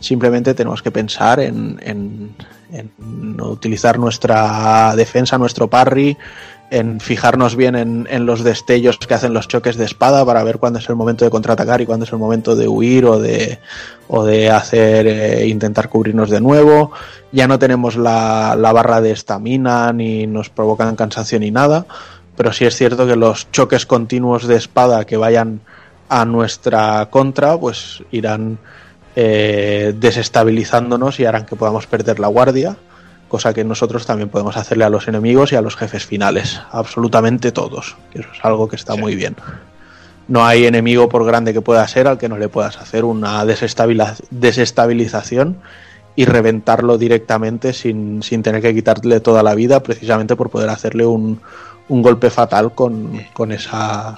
Simplemente 0.00 0.54
tenemos 0.54 0.82
que 0.82 0.90
pensar 0.90 1.40
en, 1.40 1.80
en- 1.82 2.34
utilizar 3.40 3.98
nuestra 3.98 4.94
defensa, 4.94 5.38
nuestro 5.38 5.68
parry, 5.68 6.16
en 6.70 7.00
fijarnos 7.00 7.56
bien 7.56 7.74
en, 7.76 8.06
en 8.10 8.26
los 8.26 8.44
destellos 8.44 8.98
que 8.98 9.14
hacen 9.14 9.32
los 9.32 9.48
choques 9.48 9.76
de 9.76 9.86
espada 9.86 10.22
para 10.26 10.44
ver 10.44 10.58
cuándo 10.58 10.78
es 10.78 10.88
el 10.90 10.96
momento 10.96 11.24
de 11.24 11.30
contraatacar 11.30 11.80
y 11.80 11.86
cuándo 11.86 12.04
es 12.04 12.12
el 12.12 12.18
momento 12.18 12.54
de 12.56 12.68
huir 12.68 13.06
o 13.06 13.18
de, 13.18 13.58
o 14.08 14.24
de 14.26 14.50
hacer 14.50 15.06
eh, 15.06 15.46
intentar 15.48 15.88
cubrirnos 15.88 16.28
de 16.28 16.42
nuevo. 16.42 16.92
Ya 17.32 17.48
no 17.48 17.58
tenemos 17.58 17.96
la, 17.96 18.54
la 18.54 18.70
barra 18.72 19.00
de 19.00 19.12
estamina 19.12 19.92
ni 19.94 20.26
nos 20.26 20.50
provocan 20.50 20.94
cansancio 20.94 21.40
ni 21.40 21.50
nada, 21.50 21.86
pero 22.36 22.52
sí 22.52 22.66
es 22.66 22.76
cierto 22.76 23.06
que 23.06 23.16
los 23.16 23.50
choques 23.50 23.86
continuos 23.86 24.46
de 24.46 24.56
espada 24.56 25.06
que 25.06 25.16
vayan 25.16 25.60
a 26.10 26.26
nuestra 26.26 27.06
contra 27.10 27.56
pues 27.58 28.02
irán 28.10 28.58
eh, 29.20 29.94
desestabilizándonos 29.96 31.18
y 31.18 31.24
harán 31.24 31.44
que 31.44 31.56
podamos 31.56 31.88
perder 31.88 32.20
la 32.20 32.28
guardia 32.28 32.76
cosa 33.26 33.52
que 33.52 33.64
nosotros 33.64 34.06
también 34.06 34.28
podemos 34.28 34.56
hacerle 34.56 34.84
a 34.84 34.90
los 34.90 35.08
enemigos 35.08 35.50
y 35.50 35.56
a 35.56 35.60
los 35.60 35.74
jefes 35.74 36.06
finales, 36.06 36.60
absolutamente 36.70 37.50
todos, 37.50 37.96
que 38.12 38.20
eso 38.20 38.28
es 38.32 38.38
algo 38.44 38.68
que 38.68 38.76
está 38.76 38.94
muy 38.94 39.16
bien. 39.16 39.34
No 40.28 40.46
hay 40.46 40.66
enemigo 40.66 41.08
por 41.08 41.24
grande 41.24 41.52
que 41.52 41.60
pueda 41.60 41.88
ser 41.88 42.06
al 42.06 42.16
que 42.16 42.28
no 42.28 42.38
le 42.38 42.48
puedas 42.48 42.76
hacer 42.78 43.04
una 43.04 43.44
desestabilización 43.44 45.58
y 46.14 46.24
reventarlo 46.24 46.96
directamente 46.96 47.72
sin, 47.72 48.22
sin 48.22 48.44
tener 48.44 48.62
que 48.62 48.72
quitarle 48.72 49.18
toda 49.18 49.42
la 49.42 49.56
vida, 49.56 49.82
precisamente 49.82 50.36
por 50.36 50.48
poder 50.48 50.70
hacerle 50.70 51.06
un, 51.06 51.40
un 51.88 52.02
golpe 52.02 52.30
fatal 52.30 52.72
con, 52.72 53.20
con 53.32 53.50
esa... 53.50 54.16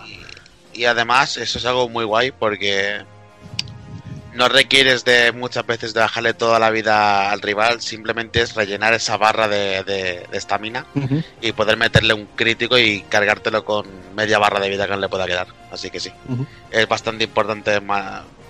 Y 0.75 0.85
además, 0.85 1.39
eso 1.39 1.59
es 1.59 1.67
algo 1.67 1.89
muy 1.89 2.05
guay 2.05 2.33
porque 2.33 3.01
no 4.35 4.49
requieres 4.49 5.05
de 5.05 5.33
muchas 5.33 5.67
veces 5.67 5.93
de 5.95 6.01
bajarle 6.01 6.35
toda 6.35 6.59
la 6.59 6.71
vida 6.71 7.31
al 7.31 7.41
rival, 7.41 7.81
simplemente 7.81 8.41
es 8.43 8.55
rellenar 8.55 8.95
esa 8.95 9.17
barra 9.17 9.49
de 9.49 9.83
de- 9.85 10.27
de 10.31 10.39
estamina 10.39 10.87
y 11.41 11.53
poder 11.53 11.77
meterle 11.77 12.15
un 12.15 12.27
crítico 12.37 12.79
y 12.79 13.03
cargártelo 13.09 13.65
con 13.65 13.87
media 14.15 14.39
barra 14.39 14.61
de 14.61 14.69
vida 14.69 14.87
que 14.87 14.93
no 14.93 15.01
le 15.01 15.09
pueda 15.09 15.27
quedar. 15.27 15.49
Así 15.73 15.91
que 15.91 16.01
sí, 16.01 16.13
es 16.71 16.87
bastante 16.89 17.25
importante 17.25 17.81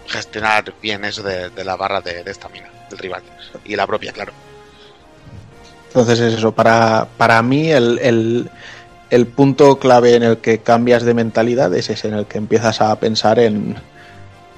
gestionar 0.07 0.73
bien 0.82 1.05
eso 1.05 1.23
de, 1.23 1.51
de 1.51 1.65
la 1.65 1.77
barra 1.77 2.01
de 2.01 2.24
de 2.24 2.31
estamina 2.31 2.69
del 2.90 2.98
rival 2.98 3.23
y 3.65 3.77
la 3.77 3.86
propia, 3.86 4.12
claro. 4.12 4.32
Entonces 5.89 6.20
es 6.20 6.35
eso, 6.35 6.52
para, 6.52 7.07
para 7.16 7.43
mí 7.43 7.70
el, 7.70 7.98
el, 8.01 8.51
el 9.11 9.27
punto 9.27 9.78
clave 9.78 10.15
en 10.15 10.23
el 10.23 10.39
que 10.39 10.59
cambias 10.59 11.02
de 11.05 11.15
mentalidad 11.15 11.74
es 11.74 11.90
ese, 11.90 12.09
en 12.09 12.15
el 12.15 12.27
que 12.27 12.39
empiezas 12.39 12.81
a 12.81 12.94
pensar 13.01 13.39
en, 13.40 13.77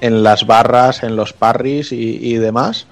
en 0.03 0.21
las 0.21 0.45
barras, 0.45 1.01
en 1.01 1.15
los 1.15 1.31
parries 1.31 1.93
y, 1.93 2.19
y 2.21 2.35
demás, 2.35 2.87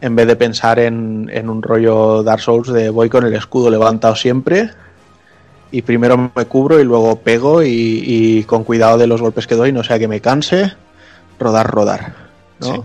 en 0.00 0.14
vez 0.14 0.28
de 0.28 0.36
pensar 0.36 0.78
en, 0.78 1.28
en 1.32 1.50
un 1.50 1.60
rollo 1.60 2.22
Dark 2.22 2.40
Souls 2.40 2.72
de 2.72 2.88
voy 2.88 3.08
con 3.08 3.26
el 3.26 3.34
escudo 3.34 3.68
levantado 3.68 4.14
siempre 4.14 4.70
y 5.72 5.82
primero 5.82 6.30
me 6.32 6.44
cubro 6.44 6.78
y 6.78 6.84
luego 6.84 7.16
pego 7.16 7.64
y, 7.64 8.04
y 8.06 8.44
con 8.44 8.62
cuidado 8.62 8.96
de 8.96 9.08
los 9.08 9.20
golpes 9.20 9.48
que 9.48 9.56
doy, 9.56 9.72
no 9.72 9.82
sea 9.82 9.98
que 9.98 10.06
me 10.06 10.20
canse, 10.20 10.72
rodar, 11.40 11.68
rodar. 11.68 12.14
¿no? 12.60 12.84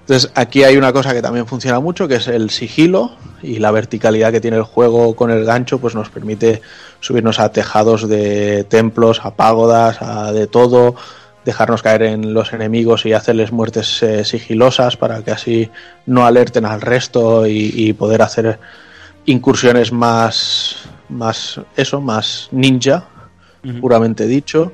Entonces 0.00 0.30
aquí 0.34 0.64
hay 0.64 0.76
una 0.76 0.92
cosa 0.92 1.14
que 1.14 1.22
también 1.22 1.46
funciona 1.46 1.80
mucho, 1.80 2.06
que 2.06 2.16
es 2.16 2.28
el 2.28 2.50
sigilo 2.50 3.12
y 3.42 3.60
la 3.60 3.70
verticalidad 3.70 4.30
que 4.30 4.42
tiene 4.42 4.58
el 4.58 4.64
juego 4.64 5.16
con 5.16 5.30
el 5.30 5.46
gancho, 5.46 5.78
pues 5.78 5.94
nos 5.94 6.10
permite 6.10 6.60
subirnos 7.00 7.40
a 7.40 7.50
tejados 7.50 8.06
de 8.06 8.64
templos, 8.64 9.20
a 9.24 9.36
pagodas, 9.36 10.02
a 10.02 10.32
de 10.32 10.48
todo, 10.48 10.96
dejarnos 11.44 11.82
caer 11.82 12.02
en 12.02 12.34
los 12.34 12.52
enemigos 12.52 13.06
y 13.06 13.12
hacerles 13.12 13.52
muertes 13.52 14.02
eh, 14.02 14.24
sigilosas 14.24 14.96
para 14.96 15.22
que 15.22 15.30
así 15.30 15.70
no 16.06 16.26
alerten 16.26 16.66
al 16.66 16.80
resto 16.80 17.46
y, 17.46 17.72
y 17.74 17.92
poder 17.92 18.22
hacer 18.22 18.58
incursiones 19.26 19.92
más, 19.92 20.76
más 21.08 21.60
eso, 21.76 22.00
más 22.00 22.48
ninja, 22.50 23.04
puramente 23.80 24.26
dicho. 24.26 24.72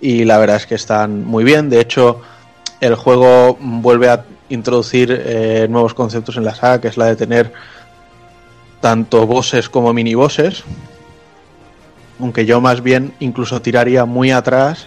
Y 0.00 0.24
la 0.24 0.38
verdad 0.38 0.56
es 0.56 0.66
que 0.66 0.76
están 0.76 1.24
muy 1.24 1.44
bien. 1.44 1.70
De 1.70 1.80
hecho, 1.80 2.20
el 2.80 2.94
juego 2.94 3.58
vuelve 3.60 4.08
a 4.08 4.24
introducir 4.48 5.10
eh, 5.10 5.66
nuevos 5.68 5.94
conceptos 5.94 6.36
en 6.36 6.44
la 6.44 6.54
saga, 6.54 6.80
que 6.80 6.88
es 6.88 6.96
la 6.96 7.06
de 7.06 7.16
tener 7.16 7.52
tanto 8.80 9.26
bosses 9.26 9.68
como 9.68 9.92
mini 9.92 10.14
bosses. 10.14 10.62
Aunque 12.20 12.46
yo 12.46 12.60
más 12.60 12.82
bien 12.82 13.12
incluso 13.20 13.60
tiraría 13.60 14.04
muy 14.04 14.30
atrás 14.30 14.86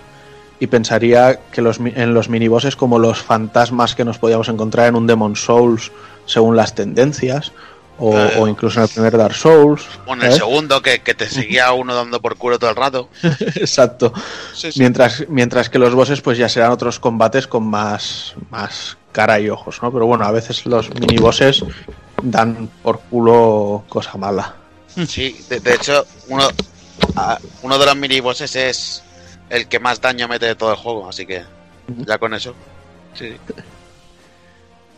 y 0.61 0.67
pensaría 0.67 1.39
que 1.51 1.61
los, 1.61 1.79
en 1.79 2.13
los 2.13 2.29
minibosses 2.29 2.77
como 2.77 2.99
los 2.99 3.19
fantasmas 3.21 3.95
que 3.95 4.05
nos 4.05 4.17
podíamos 4.19 4.47
encontrar 4.47 4.87
en 4.87 4.95
un 4.95 5.07
Demon 5.07 5.35
Souls 5.35 5.91
según 6.25 6.55
las 6.55 6.73
tendencias 6.75 7.51
o, 7.99 8.17
Eh. 8.17 8.33
o 8.39 8.47
incluso 8.47 8.79
en 8.79 8.83
el 8.83 8.89
primer 8.89 9.17
Dark 9.17 9.35
Souls 9.35 9.83
O 10.07 10.13
en 10.13 10.19
el 10.21 10.27
¿sabes? 10.27 10.37
segundo, 10.37 10.81
que, 10.81 10.99
que 11.01 11.13
te 11.13 11.27
seguía 11.29 11.71
uno 11.73 11.93
dando 11.95 12.21
por 12.21 12.37
culo 12.37 12.57
todo 12.59 12.69
el 12.69 12.75
rato. 12.75 13.09
exacto 13.55 14.13
Sí, 14.53 14.71
sí. 14.71 14.79
mientras 14.79 15.25
mientras 15.27 15.69
que 15.69 15.79
los 15.79 15.93
bosses 15.95 16.21
pues 16.21 16.37
ya 16.37 16.47
serán 16.47 16.71
otros 16.71 16.99
combates 16.99 17.47
con 17.47 17.63
más 17.67 18.35
más 18.49 18.97
cara 19.11 19.39
y 19.39 19.49
ojos 19.49 19.79
no 19.81 19.91
pero 19.91 20.05
bueno 20.05 20.23
a 20.25 20.31
veces 20.31 20.65
los 20.65 20.89
minibosses 20.93 21.65
dan 22.23 22.69
por 22.83 22.99
culo 23.01 23.83
cosa 23.89 24.15
mala 24.17 24.55
Sí, 25.07 25.35
de, 25.49 25.59
de 25.61 25.73
hecho, 25.75 26.05
uno, 26.27 26.47
uno 27.61 27.77
de 27.79 27.85
los 27.85 27.95
minibosses 27.95 28.55
es 28.57 29.03
el 29.51 29.67
que 29.67 29.79
más 29.79 29.99
daño 29.99 30.27
mete 30.27 30.45
de 30.45 30.55
todo 30.55 30.71
el 30.71 30.77
juego, 30.77 31.09
así 31.09 31.25
que 31.25 31.43
ya 32.07 32.17
con 32.17 32.33
eso. 32.33 32.55
Sí. 33.13 33.33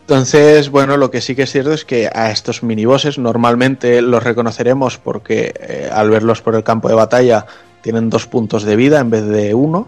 Entonces, 0.01 0.69
bueno, 0.69 0.95
lo 0.97 1.09
que 1.09 1.21
sí 1.21 1.35
que 1.35 1.43
es 1.43 1.51
cierto 1.51 1.73
es 1.73 1.85
que 1.85 2.09
a 2.13 2.29
estos 2.29 2.61
minibosses 2.61 3.17
normalmente 3.17 4.01
los 4.01 4.23
reconoceremos 4.23 4.97
porque 4.97 5.53
eh, 5.59 5.89
al 5.91 6.09
verlos 6.09 6.41
por 6.41 6.55
el 6.55 6.63
campo 6.63 6.87
de 6.87 6.93
batalla 6.93 7.47
tienen 7.81 8.09
dos 8.09 8.27
puntos 8.27 8.63
de 8.63 8.75
vida 8.75 8.99
en 8.99 9.09
vez 9.09 9.25
de 9.25 9.53
uno. 9.55 9.87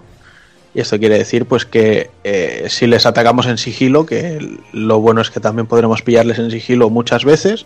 Y 0.74 0.82
esto 0.82 0.98
quiere 0.98 1.18
decir 1.18 1.46
pues 1.46 1.66
que 1.66 2.10
eh, 2.24 2.66
si 2.70 2.88
les 2.88 3.06
atacamos 3.06 3.46
en 3.46 3.58
sigilo, 3.58 4.06
que 4.06 4.58
lo 4.74 5.00
bueno 5.00 5.22
es 5.22 5.30
que 5.30 5.40
también 5.40 5.68
podremos 5.68 6.02
pillarles 6.02 6.40
en 6.40 6.50
sigilo 6.50 6.90
muchas 6.90 7.24
veces, 7.24 7.66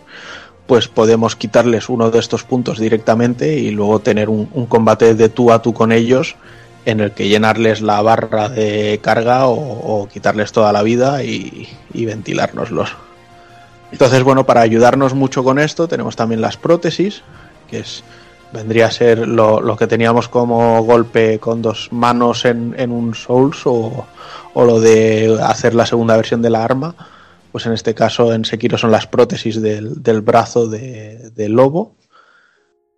pues 0.66 0.86
podemos 0.86 1.34
quitarles 1.34 1.88
uno 1.88 2.10
de 2.10 2.18
estos 2.18 2.44
puntos 2.44 2.78
directamente 2.78 3.56
y 3.58 3.70
luego 3.70 4.00
tener 4.00 4.28
un, 4.28 4.50
un 4.52 4.66
combate 4.66 5.14
de 5.14 5.28
tú 5.28 5.50
a 5.50 5.62
tú 5.62 5.72
con 5.72 5.92
ellos 5.92 6.36
en 6.84 7.00
el 7.00 7.12
que 7.12 7.28
llenarles 7.28 7.80
la 7.80 8.00
barra 8.02 8.48
de 8.48 8.98
carga 9.02 9.46
o, 9.46 10.08
quitarles 10.12 10.52
toda 10.52 10.72
la 10.72 10.82
vida 10.82 11.22
y, 11.22 11.68
y 11.92 12.04
ventilárnoslos. 12.06 12.96
Entonces, 13.92 14.22
bueno, 14.22 14.46
para 14.46 14.60
ayudarnos 14.60 15.14
mucho 15.14 15.42
con 15.44 15.58
esto 15.58 15.88
tenemos 15.88 16.16
también 16.16 16.40
las 16.40 16.56
prótesis, 16.56 17.22
que 17.68 17.80
es 17.80 18.04
vendría 18.52 18.86
a 18.86 18.90
ser 18.90 19.26
lo, 19.28 19.76
que 19.76 19.86
teníamos 19.86 20.28
como 20.28 20.82
golpe 20.82 21.38
con 21.38 21.62
dos 21.62 21.88
manos 21.92 22.44
en, 22.44 22.90
un 22.90 23.14
Souls 23.14 23.62
o, 23.64 24.06
lo 24.54 24.80
de 24.80 25.38
hacer 25.42 25.74
la 25.74 25.86
segunda 25.86 26.16
versión 26.16 26.42
de 26.42 26.50
la 26.50 26.64
arma. 26.64 26.94
Pues 27.52 27.66
en 27.66 27.72
este 27.72 27.94
caso 27.94 28.32
en 28.32 28.44
Sekiro 28.44 28.78
son 28.78 28.92
las 28.92 29.06
prótesis 29.06 29.60
del, 29.60 30.20
brazo 30.20 30.68
de, 30.68 31.30
del 31.30 31.52
lobo 31.52 31.94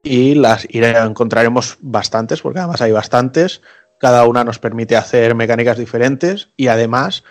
y 0.03 0.35
las 0.35 0.67
encontraremos 0.71 1.79
bastantes, 1.81 2.43
porque 2.43 2.59
además 2.59 2.81
hay 2.81 2.93
bastantes. 2.93 3.63
Cada 3.99 4.27
una 4.27 4.43
nos 4.45 4.59
permite 4.59 4.97
hacer 4.97 5.35
mecánicas 5.35 5.79
diferentes 5.79 6.49
y 6.57 6.67
además 6.67 7.23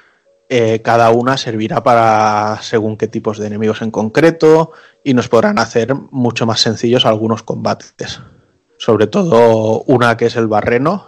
eh, 0.49 0.81
cada 0.81 1.11
una 1.11 1.37
servirá 1.37 1.83
para 1.83 2.59
según 2.61 2.97
qué 2.97 3.07
tipos 3.07 3.37
de 3.37 3.47
enemigos 3.47 3.81
en 3.81 3.91
concreto 3.91 4.71
y 5.03 5.13
nos 5.13 5.27
podrán 5.27 5.59
hacer 5.59 5.93
mucho 5.95 6.45
más 6.45 6.61
sencillos 6.61 7.05
algunos 7.05 7.43
combates. 7.43 8.21
Sobre 8.77 9.07
todo 9.07 9.83
una 9.83 10.15
que 10.15 10.27
es 10.27 10.35
el 10.37 10.47
barreno, 10.47 11.07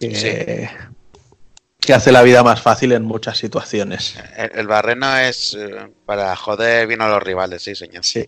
que, 0.00 0.68
que 1.78 1.94
hace 1.94 2.12
la 2.12 2.22
vida 2.22 2.42
más 2.42 2.60
fácil 2.60 2.92
en 2.92 3.04
muchas 3.04 3.38
situaciones. 3.38 4.16
El, 4.36 4.50
el 4.54 4.66
barreno 4.66 5.16
es 5.16 5.56
eh, 5.58 5.88
para 6.04 6.34
joder 6.34 6.86
bien 6.88 7.00
a 7.00 7.08
los 7.08 7.22
rivales, 7.22 7.62
sí, 7.62 7.74
señor. 7.74 8.04
Sí. 8.04 8.26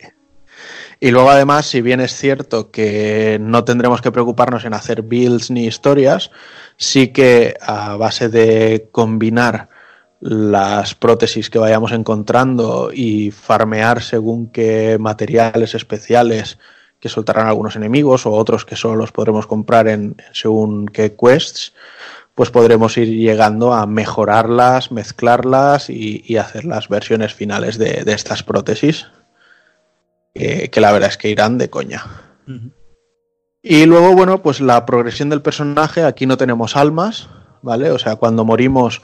Y 1.02 1.10
luego 1.12 1.30
además, 1.30 1.64
si 1.64 1.80
bien 1.80 2.00
es 2.00 2.14
cierto 2.14 2.70
que 2.70 3.38
no 3.40 3.64
tendremos 3.64 4.02
que 4.02 4.12
preocuparnos 4.12 4.66
en 4.66 4.74
hacer 4.74 5.00
builds 5.00 5.50
ni 5.50 5.64
historias, 5.64 6.30
sí 6.76 7.08
que 7.08 7.54
a 7.62 7.96
base 7.96 8.28
de 8.28 8.88
combinar 8.92 9.70
las 10.20 10.94
prótesis 10.94 11.48
que 11.48 11.58
vayamos 11.58 11.92
encontrando 11.92 12.90
y 12.92 13.30
farmear 13.30 14.02
según 14.02 14.48
qué 14.48 14.98
materiales 15.00 15.74
especiales 15.74 16.58
que 17.00 17.08
soltarán 17.08 17.46
algunos 17.46 17.76
enemigos 17.76 18.26
o 18.26 18.32
otros 18.32 18.66
que 18.66 18.76
solo 18.76 18.96
los 18.96 19.10
podremos 19.10 19.46
comprar 19.46 19.88
en 19.88 20.16
según 20.32 20.86
qué 20.86 21.16
quests, 21.16 21.72
pues 22.34 22.50
podremos 22.50 22.98
ir 22.98 23.08
llegando 23.08 23.72
a 23.72 23.86
mejorarlas, 23.86 24.92
mezclarlas 24.92 25.88
y, 25.88 26.36
hacer 26.36 26.66
las 26.66 26.90
versiones 26.90 27.32
finales 27.32 27.78
de 27.78 28.04
estas 28.06 28.42
prótesis 28.42 29.06
que, 30.34 30.70
que 30.70 30.80
la 30.80 30.92
verdad 30.92 31.10
es 31.10 31.16
que 31.16 31.28
irán 31.30 31.58
de 31.58 31.70
coña. 31.70 32.04
Y 33.62 33.86
luego, 33.86 34.14
bueno, 34.14 34.42
pues 34.42 34.60
la 34.60 34.86
progresión 34.86 35.28
del 35.28 35.42
personaje, 35.42 36.02
aquí 36.02 36.26
no 36.26 36.36
tenemos 36.36 36.76
almas, 36.76 37.28
¿vale? 37.62 37.90
O 37.90 37.98
sea, 37.98 38.16
cuando 38.16 38.44
morimos 38.44 39.02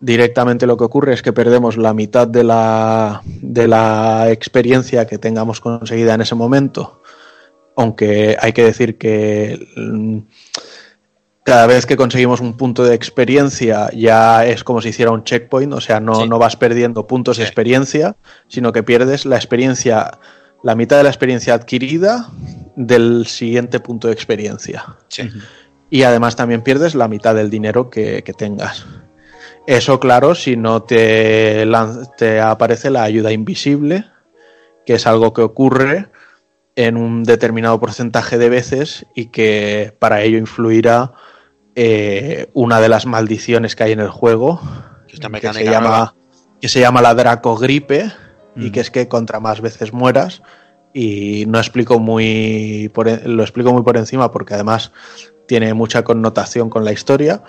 directamente 0.00 0.66
lo 0.66 0.76
que 0.76 0.84
ocurre 0.84 1.14
es 1.14 1.22
que 1.22 1.32
perdemos 1.32 1.76
la 1.78 1.94
mitad 1.94 2.28
de 2.28 2.44
la, 2.44 3.22
de 3.24 3.66
la 3.68 4.30
experiencia 4.30 5.06
que 5.06 5.18
tengamos 5.18 5.60
conseguida 5.60 6.14
en 6.14 6.20
ese 6.20 6.34
momento, 6.34 7.02
aunque 7.76 8.36
hay 8.38 8.52
que 8.52 8.64
decir 8.64 8.98
que 8.98 9.66
mm, 9.76 10.18
cada 11.44 11.66
vez 11.66 11.86
que 11.86 11.96
conseguimos 11.96 12.40
un 12.40 12.56
punto 12.56 12.84
de 12.84 12.94
experiencia 12.94 13.88
ya 13.92 14.44
es 14.44 14.62
como 14.64 14.82
si 14.82 14.90
hiciera 14.90 15.10
un 15.12 15.24
checkpoint, 15.24 15.72
o 15.72 15.80
sea, 15.80 16.00
no, 16.00 16.16
Sí. 16.16 16.28
no 16.28 16.38
vas 16.38 16.56
perdiendo 16.56 17.06
puntos 17.06 17.38
de 17.38 17.44
experiencia, 17.44 18.16
sino 18.48 18.72
que 18.72 18.82
pierdes 18.82 19.24
la 19.24 19.36
experiencia, 19.36 20.18
la 20.64 20.74
mitad 20.74 20.96
de 20.96 21.02
la 21.02 21.10
experiencia 21.10 21.52
adquirida 21.54 22.30
del 22.74 23.26
siguiente 23.26 23.80
punto 23.80 24.08
de 24.08 24.14
experiencia. 24.14 24.96
Sí. 25.08 25.30
Y 25.90 26.02
además 26.02 26.36
también 26.36 26.62
pierdes 26.62 26.94
la 26.94 27.06
mitad 27.06 27.34
del 27.34 27.50
dinero 27.50 27.90
que, 27.90 28.24
que 28.24 28.32
tengas. 28.32 28.86
Eso, 29.66 30.00
claro, 30.00 30.34
si 30.34 30.56
no 30.56 30.82
te, 30.82 31.66
te 32.16 32.40
aparece 32.40 32.90
la 32.90 33.02
ayuda 33.02 33.30
invisible, 33.30 34.06
que 34.86 34.94
es 34.94 35.06
algo 35.06 35.34
que 35.34 35.42
ocurre 35.42 36.08
en 36.76 36.96
un 36.96 37.24
determinado 37.24 37.78
porcentaje 37.78 38.38
de 38.38 38.48
veces 38.48 39.06
y 39.14 39.26
que 39.26 39.94
para 39.98 40.22
ello 40.22 40.38
influirá 40.38 41.12
eh, 41.74 42.48
una 42.54 42.80
de 42.80 42.88
las 42.88 43.04
maldiciones 43.04 43.76
que 43.76 43.84
hay 43.84 43.92
en 43.92 44.00
el 44.00 44.08
juego, 44.10 44.60
Que 45.08 45.14
esta 45.14 45.28
que 45.28 45.32
mecánica 45.32 45.64
se 45.64 45.70
llama, 45.70 46.14
que 46.58 46.68
se 46.68 46.80
llama 46.80 47.02
la 47.02 47.14
Dracogripe 47.14 48.06
y 48.06 48.23
Mm. 48.56 48.70
que 48.70 48.80
es 48.80 48.90
que 48.90 49.08
contra 49.08 49.40
más 49.40 49.60
veces 49.60 49.92
mueras 49.92 50.42
y 50.92 51.44
no 51.48 51.58
explico 51.58 51.98
muy 51.98 52.90
por 52.94 53.08
e- 53.08 53.26
lo 53.28 53.42
explico 53.42 53.72
muy 53.72 53.82
por 53.82 53.96
encima 53.96 54.30
porque 54.30 54.54
además 54.54 54.92
tiene 55.46 55.74
mucha 55.74 56.04
connotación 56.04 56.70
con 56.70 56.84
la 56.84 56.92
historia 56.92 57.42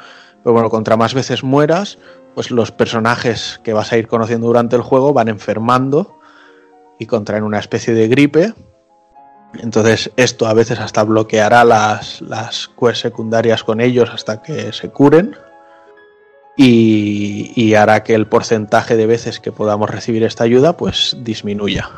pero 0.44 0.54
bueno 0.54 0.70
contra 0.70 0.98
más 0.98 1.14
veces 1.14 1.44
mueras 1.44 2.00
pues 2.34 2.52
los 2.52 2.72
personajes 2.72 3.62
que 3.64 3.74
vas 3.74 3.92
a 3.92 3.98
ir 3.98 4.08
conociendo 4.08 4.48
durante 4.48 4.76
el 4.76 4.82
juego 4.82 5.14
van 5.14 5.28
enfermando 5.28 6.20
y 7.00 7.06
contraen 7.06 7.44
una 7.44 7.60
especie 7.60 7.94
de 7.94 8.08
gripe 8.08 8.54
entonces 9.62 10.12
esto 10.18 10.48
a 10.48 10.54
veces 10.54 10.80
hasta 10.80 11.04
bloqueará 11.04 11.64
las, 11.64 12.22
las 12.22 12.70
quests 12.80 13.00
secundarias 13.00 13.64
con 13.64 13.80
ellos 13.80 14.10
hasta 14.12 14.42
que 14.42 14.74
se 14.74 14.90
curen 14.90 15.36
y, 16.58 17.52
y 17.56 17.76
hará 17.76 18.04
que 18.04 18.16
el 18.16 18.28
porcentaje 18.28 18.96
de 18.96 19.08
veces 19.08 19.40
que 19.40 19.52
podamos 19.52 19.90
recibir 19.90 20.24
esta 20.24 20.44
ayuda 20.44 20.78
pues 20.78 21.18
disminuya. 21.20 21.90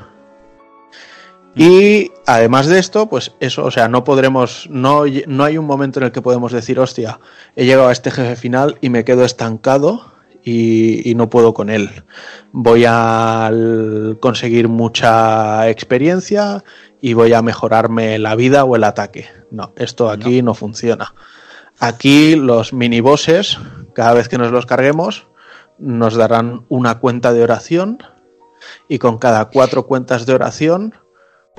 Y 1.57 2.11
además 2.27 2.67
de 2.67 2.77
esto, 2.77 3.09
pues 3.09 3.34
eso, 3.39 3.65
o 3.65 3.71
sea, 3.71 3.88
no 3.88 4.03
podremos, 4.03 4.67
no, 4.69 5.05
no 5.25 5.43
hay 5.43 5.57
un 5.57 5.65
momento 5.65 5.99
en 5.99 6.05
el 6.05 6.11
que 6.11 6.21
podemos 6.21 6.51
decir, 6.51 6.79
hostia, 6.79 7.19
he 7.55 7.65
llegado 7.65 7.88
a 7.88 7.91
este 7.91 8.11
jefe 8.11 8.35
final 8.35 8.77
y 8.79 8.89
me 8.89 9.03
quedo 9.03 9.25
estancado 9.25 10.11
y, 10.43 11.09
y 11.09 11.15
no 11.15 11.31
puedo 11.31 11.55
con 11.55 11.71
él. 11.71 11.89
Voy 12.51 12.85
a 12.88 13.51
conseguir 14.19 14.67
mucha 14.67 15.67
experiencia 15.67 16.63
y 17.01 17.13
voy 17.13 17.34
a 17.34 17.41
mejorarme 17.41 18.19
la 18.19 18.35
vida 18.35 18.63
o 18.63 18.75
el 18.75 18.84
ataque. 18.84 19.25
No, 19.49 19.73
esto 19.77 20.11
aquí 20.11 20.43
no, 20.43 20.53
funciona. 20.53 21.15
Aquí 21.79 22.35
los 22.35 22.71
minibosses, 22.71 23.57
cada 23.98 24.14
vez 24.14 24.30
que 24.30 24.38
nos 24.38 24.52
los 24.52 24.68
carguemos, 24.68 25.26
nos 25.80 26.14
darán 26.14 26.68
una 26.69 26.99
cuenta 26.99 27.34
de 27.34 27.41
oración 27.41 27.98
y 28.88 28.99
con 28.99 29.18
cada 29.18 29.45
cuatro 29.45 29.88
cuentas 29.88 30.28
de 30.28 30.36
oración 30.36 30.94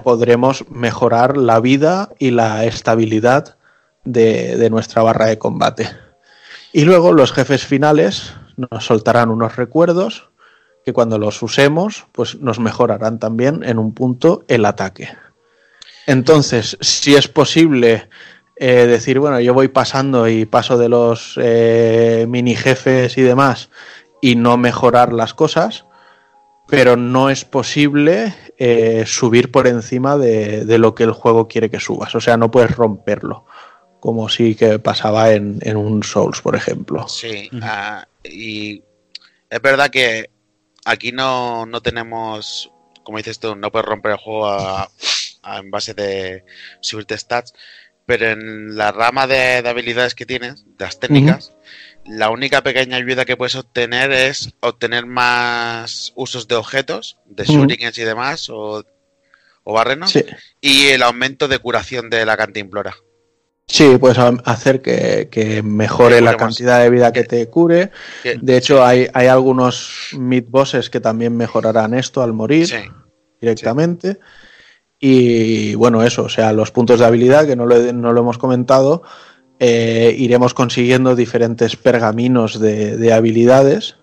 podremos 0.04 0.64
mejorar 0.70 1.36
la 1.36 1.58
vida 1.58 2.10
y 2.16 2.30
la 2.30 2.64
estabilidad 2.64 3.58
de, 4.04 4.68
nuestra 4.70 5.02
barra 5.02 5.26
de 5.26 5.40
combate. 5.40 5.88
Y 6.72 6.84
luego 6.84 7.12
los 7.12 7.32
jefes 7.32 7.66
finales 7.66 8.34
nos 8.56 8.84
soltarán 8.84 9.30
unos 9.30 9.56
recuerdos 9.56 10.30
que 10.84 10.92
cuando 10.92 11.18
los 11.18 11.42
usemos, 11.42 12.06
pues 12.12 12.36
nos 12.36 12.60
mejorarán 12.60 13.18
también 13.18 13.64
en 13.64 13.80
un 13.80 13.94
punto 13.94 14.44
el 14.46 14.64
ataque. 14.64 15.08
Entonces, 16.06 16.78
si 16.80 17.16
es 17.16 17.26
posible 17.26 18.08
eh, 18.60 18.86
decir, 18.86 19.18
bueno, 19.20 19.40
yo 19.40 19.54
voy 19.54 19.68
pasando 19.68 20.28
y 20.28 20.44
paso 20.46 20.78
de 20.78 20.88
los 20.88 21.34
eh, 21.40 22.26
mini 22.28 22.54
jefes 22.56 23.16
y 23.18 23.22
demás 23.22 23.70
y 24.20 24.34
no 24.34 24.56
mejorar 24.56 25.12
las 25.12 25.32
cosas, 25.34 25.84
pero 26.66 26.96
no 26.96 27.30
es 27.30 27.44
posible 27.44 28.34
eh, 28.58 29.04
subir 29.06 29.50
por 29.52 29.66
encima 29.66 30.16
de, 30.18 30.64
de 30.64 30.78
lo 30.78 30.94
que 30.94 31.04
el 31.04 31.12
juego 31.12 31.46
quiere 31.48 31.70
que 31.70 31.80
subas. 31.80 32.14
O 32.14 32.20
sea, 32.20 32.36
no 32.36 32.50
puedes 32.50 32.72
romperlo, 32.76 33.46
como 34.00 34.28
sí 34.28 34.54
que 34.54 34.78
pasaba 34.78 35.30
en, 35.32 35.58
en 35.62 35.76
un 35.76 36.02
Souls, 36.02 36.40
por 36.40 36.56
ejemplo. 36.56 37.06
Sí, 37.08 37.48
ah, 37.62 38.06
y 38.24 38.82
es 39.48 39.62
verdad 39.62 39.88
que 39.90 40.30
aquí 40.84 41.12
no, 41.12 41.64
no 41.64 41.80
tenemos, 41.80 42.70
como 43.02 43.18
dices 43.18 43.38
tú, 43.38 43.54
no 43.54 43.70
puedes 43.70 43.86
romper 43.88 44.12
el 44.12 44.18
juego 44.18 44.48
a- 44.48 44.88
a- 45.42 45.58
en 45.58 45.70
base 45.70 45.94
de 45.94 46.44
subirte 46.80 47.16
stats, 47.16 47.54
pero 48.08 48.30
en 48.30 48.74
la 48.74 48.90
rama 48.90 49.26
de, 49.26 49.60
de 49.60 49.68
habilidades 49.68 50.14
que 50.14 50.24
tienes, 50.24 50.64
de 50.64 50.84
las 50.86 50.98
técnicas, 50.98 51.52
la 52.06 52.30
única 52.30 52.62
pequeña 52.62 52.96
ayuda 52.96 53.26
que 53.26 53.36
puedes 53.36 53.54
obtener 53.54 54.10
es 54.12 54.54
obtener 54.60 55.04
más 55.04 56.14
usos 56.16 56.48
de 56.48 56.54
objetos, 56.54 57.18
de 57.26 57.42
Ujú. 57.42 57.52
shurikens 57.52 57.98
y 57.98 58.04
demás, 58.04 58.48
o, 58.48 58.82
o 59.62 59.72
barrenos, 59.74 60.10
Sí. 60.12 60.24
y 60.62 60.86
el 60.86 61.02
aumento 61.02 61.48
de 61.48 61.58
curación 61.58 62.08
de 62.08 62.24
la 62.24 62.38
cantimplora. 62.38 62.96
Sí, 63.66 63.98
puedes 64.00 64.16
hacer 64.46 64.80
que, 64.80 65.28
que 65.30 65.62
mejore 65.62 66.14
Que 66.14 66.20
la 66.22 66.38
cantidad 66.38 66.80
de 66.80 66.88
vida 66.88 67.12
que 67.12 67.24
te 67.24 67.46
cure. 67.50 67.90
De 68.40 68.56
hecho, 68.56 68.82
hay, 68.82 69.06
hay 69.12 69.26
algunos 69.26 70.12
mid 70.16 70.44
bosses 70.48 70.88
que 70.88 71.00
también 71.00 71.36
mejorarán 71.36 71.92
esto 71.92 72.22
al 72.22 72.32
morir 72.32 72.66
Sí. 72.68 72.76
directamente. 73.38 74.18
Y 75.00 75.74
bueno, 75.74 76.02
eso, 76.02 76.24
o 76.24 76.28
sea, 76.28 76.52
los 76.52 76.70
puntos 76.70 76.98
de 76.98 77.06
habilidad, 77.06 77.46
que 77.46 77.56
no 77.56 77.66
lo, 77.66 77.92
no 77.92 78.12
lo 78.12 78.20
hemos 78.20 78.38
comentado, 78.38 79.02
eh, 79.60 80.14
iremos 80.18 80.54
consiguiendo 80.54 81.16
diferentes 81.16 81.76
pergaminos 81.76 82.58
de, 82.60 82.96
de 82.96 83.12
habilidades 83.12 83.96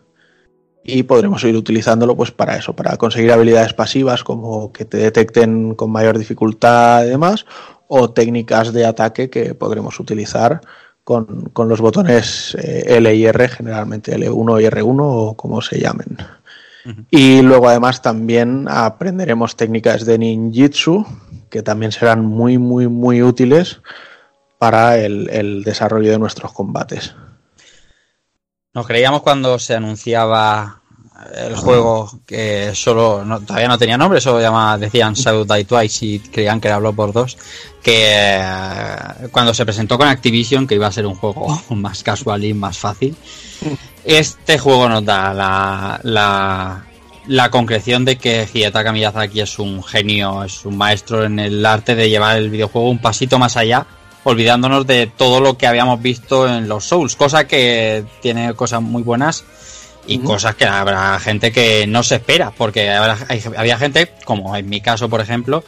y 0.84 1.04
podremos 1.04 1.44
ir 1.44 1.56
utilizándolo 1.56 2.16
pues 2.16 2.32
para 2.32 2.56
eso, 2.58 2.76
para 2.76 2.96
conseguir 2.98 3.32
habilidades 3.32 3.74
pasivas 3.74 4.24
como 4.24 4.72
que 4.72 4.86
te 4.86 4.98
detecten 4.98 5.74
con 5.74 5.92
mayor 5.92 6.18
dificultad 6.18 7.06
y 7.06 7.10
demás, 7.10 7.46
o 7.88 8.12
técnicas 8.12 8.72
de 8.72 8.86
ataque 8.86 9.30
que 9.30 9.56
podremos 9.56 10.00
utilizar 10.00 10.62
con, 11.04 11.50
con 11.54 11.70
los 11.70 11.82
botones 11.82 12.56
eh, 12.56 12.84
L 12.88 13.14
y 13.16 13.26
R, 13.26 13.48
generalmente 13.48 14.16
L1 14.16 14.62
y 14.62 14.66
R1 14.66 15.00
o 15.00 15.36
como 15.36 15.62
se 15.62 15.80
llamen. 15.80 16.18
Y 17.10 17.42
luego 17.42 17.70
además 17.70 18.02
también 18.02 18.68
aprenderemos 18.70 19.56
técnicas 19.56 20.06
de 20.06 20.20
ninjitsu 20.20 21.06
que 21.50 21.64
también 21.64 21.92
serán 21.92 22.26
muy, 22.26 22.58
muy, 22.58 22.88
muy 22.88 23.24
útiles 23.24 23.82
para 24.58 24.98
el, 24.98 25.30
el 25.30 25.64
desarrollo 25.64 26.12
de 26.12 26.20
nuestros 26.20 26.52
combates. 26.54 27.16
Nos 28.74 28.88
creíamos 28.88 29.22
cuando 29.22 29.58
se 29.58 29.76
anunciaba 29.76 30.82
el 31.36 31.56
juego 31.56 32.12
que 32.26 32.72
solo 32.76 33.24
no- 33.26 33.40
todavía 33.42 33.68
no 33.68 33.78
tenía 33.78 33.98
nombre, 33.98 34.20
solo 34.22 34.42
llama, 34.42 34.78
decían 34.78 35.14
Shadow 35.14 35.46
Die 35.46 35.64
Twice 35.66 36.06
y 36.06 36.20
creían 36.20 36.60
que 36.60 36.68
era 36.68 36.78
Bloodborne 36.80 37.14
2, 37.14 37.38
que 37.82 38.38
eh, 38.40 38.88
cuando 39.32 39.54
se 39.54 39.66
presentó 39.66 39.98
con 39.98 40.08
Activision 40.08 40.68
que 40.68 40.76
iba 40.76 40.88
a 40.88 40.92
ser 40.92 41.06
un 41.06 41.16
juego 41.16 41.48
más 41.70 42.04
casual 42.04 42.44
y 42.44 42.54
más 42.54 42.78
fácil, 42.78 43.16
este 44.04 44.58
juego 44.60 44.88
nos 44.90 45.04
da 45.06 45.34
la, 45.34 46.00
la, 46.04 46.86
la 47.28 47.50
concreción 47.50 48.06
de 48.06 48.18
que 48.18 48.48
Hidetaka 48.52 48.92
Miyazaki 48.92 49.42
es 49.42 49.58
un 49.60 49.84
genio, 49.84 50.44
es 50.44 50.66
un 50.66 50.78
maestro 50.78 51.24
en 51.24 51.40
el 51.40 51.66
arte 51.66 51.96
de 51.96 52.10
llevar 52.10 52.38
el 52.38 52.50
videojuego 52.50 52.90
un 52.90 53.00
pasito 53.00 53.40
más 53.40 53.58
allá, 53.58 53.86
olvidándonos 54.24 54.86
de 54.88 55.08
todo 55.08 55.40
lo 55.40 55.58
que 55.58 55.68
habíamos 55.68 56.02
visto 56.02 56.48
en 56.48 56.68
los 56.68 56.84
Souls, 56.86 57.16
cosa 57.16 57.48
que 57.48 58.04
tiene 58.22 58.54
cosas 58.54 58.82
muy 58.82 59.04
buenas 59.04 59.44
y 60.08 60.20
cosas 60.20 60.56
que 60.56 60.66
habrá 60.66 61.20
gente 61.20 61.52
que 61.52 61.86
no 61.88 62.04
se 62.04 62.16
espera, 62.16 62.52
porque 62.52 62.90
habrá- 62.92 63.18
hay- 63.28 63.42
había 63.58 63.78
gente, 63.78 64.12
como 64.26 64.56
en 64.56 64.70
mi 64.70 64.82
caso, 64.82 65.10
por 65.10 65.22
ejemplo, 65.22 65.64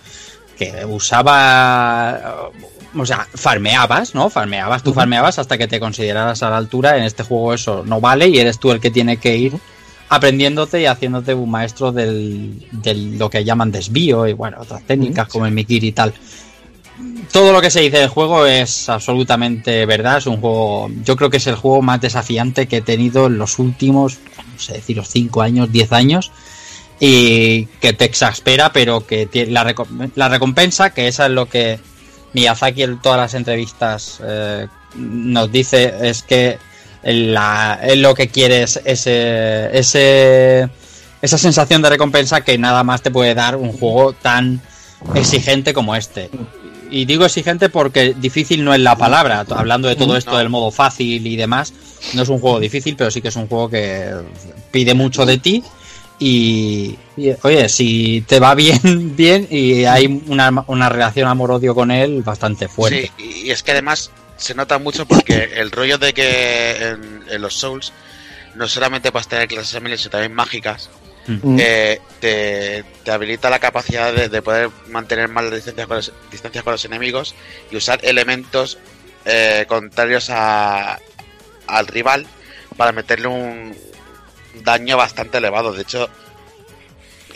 que 0.57 0.85
usaba, 0.85 2.49
o 2.97 3.05
sea, 3.05 3.27
farmeabas, 3.33 4.15
¿no? 4.15 4.29
Farmeabas, 4.29 4.83
tú 4.83 4.93
farmeabas 4.93 5.39
hasta 5.39 5.57
que 5.57 5.67
te 5.67 5.79
consideraras 5.79 6.41
a 6.43 6.49
la 6.49 6.57
altura. 6.57 6.97
En 6.97 7.03
este 7.03 7.23
juego 7.23 7.53
eso 7.53 7.83
no 7.85 7.99
vale 8.01 8.27
y 8.27 8.37
eres 8.39 8.59
tú 8.59 8.71
el 8.71 8.79
que 8.79 8.91
tiene 8.91 9.17
que 9.17 9.35
ir 9.37 9.53
aprendiéndote 10.09 10.81
y 10.81 10.85
haciéndote 10.85 11.33
un 11.33 11.51
maestro 11.51 11.91
del, 11.91 12.65
del- 12.71 13.17
lo 13.19 13.29
que 13.29 13.43
llaman 13.43 13.71
desvío 13.71 14.25
y 14.25 14.33
bueno, 14.33 14.57
otras 14.61 14.81
técnicas 14.83 15.27
como 15.27 15.45
el 15.45 15.51
Mikiri 15.53 15.87
y 15.87 15.91
tal. 15.91 16.13
Todo 17.31 17.51
lo 17.53 17.61
que 17.61 17.69
se 17.69 17.81
dice 17.81 17.97
del 17.99 18.07
juego 18.09 18.45
es 18.45 18.89
absolutamente 18.89 19.85
verdad. 19.85 20.17
Es 20.17 20.25
un 20.27 20.39
juego, 20.41 20.89
yo 21.03 21.15
creo 21.15 21.29
que 21.29 21.37
es 21.37 21.47
el 21.47 21.55
juego 21.55 21.81
más 21.81 22.01
desafiante 22.01 22.67
que 22.67 22.77
he 22.77 22.81
tenido 22.81 23.27
en 23.27 23.37
los 23.37 23.59
últimos, 23.59 24.17
no 24.53 24.59
sé 24.59 24.73
deciros, 24.73 25.07
5 25.09 25.41
años, 25.41 25.71
10 25.71 25.91
años 25.91 26.31
y 26.99 27.65
que 27.79 27.93
te 27.93 28.05
exaspera, 28.05 28.73
pero 28.73 29.05
que 29.05 29.27
tiene 29.27 29.51
la, 29.51 29.63
reco- 29.63 30.11
la 30.15 30.29
recompensa, 30.29 30.91
que 30.91 31.07
esa 31.07 31.27
es 31.27 31.31
lo 31.31 31.47
que 31.47 31.79
Miyazaki 32.33 32.81
en 32.83 32.99
todas 33.01 33.19
las 33.19 33.33
entrevistas 33.35 34.19
eh, 34.23 34.67
nos 34.95 35.51
dice, 35.51 35.93
es 36.01 36.23
que 36.23 36.57
él 37.03 37.35
lo 38.01 38.15
que 38.15 38.29
quiere 38.29 38.63
es 38.63 38.81
ese, 38.83 39.69
ese, 39.77 40.67
esa 41.21 41.37
sensación 41.37 41.83
de 41.83 41.89
recompensa 41.89 42.41
que 42.41 42.57
nada 42.57 42.83
más 42.83 43.03
te 43.03 43.11
puede 43.11 43.35
dar 43.35 43.55
un 43.55 43.71
juego 43.73 44.13
tan 44.13 44.59
exigente 45.13 45.73
como 45.73 45.95
este. 45.95 46.31
Y 46.89 47.05
digo 47.05 47.25
exigente 47.25 47.69
porque 47.69 48.13
difícil 48.17 48.63
no 48.63 48.73
es 48.73 48.79
la 48.79 48.95
palabra, 48.95 49.45
hablando 49.49 49.87
de 49.87 49.95
todo 49.95 50.15
esto 50.17 50.37
del 50.37 50.49
modo 50.49 50.71
fácil 50.71 51.25
y 51.25 51.35
demás, 51.35 51.73
no 52.13 52.23
es 52.23 52.29
un 52.29 52.39
juego 52.39 52.59
difícil, 52.59 52.95
pero 52.95 53.11
sí 53.11 53.21
que 53.21 53.27
es 53.29 53.35
un 53.35 53.47
juego 53.47 53.69
que 53.69 54.11
pide 54.71 54.93
mucho 54.93 55.25
de 55.25 55.37
ti. 55.37 55.63
Y, 56.19 56.97
y, 57.15 57.29
oye, 57.43 57.69
si 57.69 58.23
te 58.27 58.39
va 58.39 58.55
bien, 58.55 58.79
bien 59.15 59.47
y 59.51 59.85
hay 59.85 60.23
una, 60.27 60.63
una 60.67 60.89
relación 60.89 61.27
amor-odio 61.27 61.75
con 61.75 61.91
él 61.91 62.23
bastante 62.23 62.67
fuerte. 62.67 63.11
Sí, 63.17 63.43
y 63.45 63.51
es 63.51 63.61
que 63.61 63.71
además 63.71 64.09
se 64.35 64.55
nota 64.55 64.79
mucho 64.79 65.05
porque 65.05 65.51
el 65.57 65.71
rollo 65.71 65.97
de 65.97 66.13
que 66.13 66.75
en, 66.77 67.23
en 67.29 67.41
los 67.41 67.55
Souls 67.55 67.91
no 68.55 68.67
solamente 68.67 69.11
puedes 69.11 69.27
tener 69.27 69.47
clases 69.47 69.75
amiles, 69.75 70.01
sino 70.01 70.11
también 70.11 70.33
mágicas, 70.33 70.89
Mm. 71.27 71.57
eh, 71.59 71.99
te, 72.21 72.85
te 73.03 73.11
habilita 73.11 73.49
la 73.49 73.59
capacidad 73.59 74.13
de, 74.13 74.29
de 74.29 74.41
poder 74.41 74.69
mantener 74.87 75.27
más 75.27 75.43
las 75.43 75.55
distancias 75.55 75.87
con 75.87 75.97
los, 75.97 76.13
distancias 76.31 76.63
con 76.63 76.71
los 76.71 76.85
enemigos 76.85 77.35
y 77.69 77.75
usar 77.75 77.99
elementos 78.03 78.77
eh, 79.25 79.65
contrarios 79.67 80.29
a, 80.29 80.99
al 81.67 81.87
rival 81.87 82.25
para 82.77 82.93
meterle 82.93 83.27
un 83.27 83.75
daño 84.63 84.95
bastante 84.95 85.39
elevado. 85.39 85.73
De 85.73 85.81
hecho, 85.81 86.07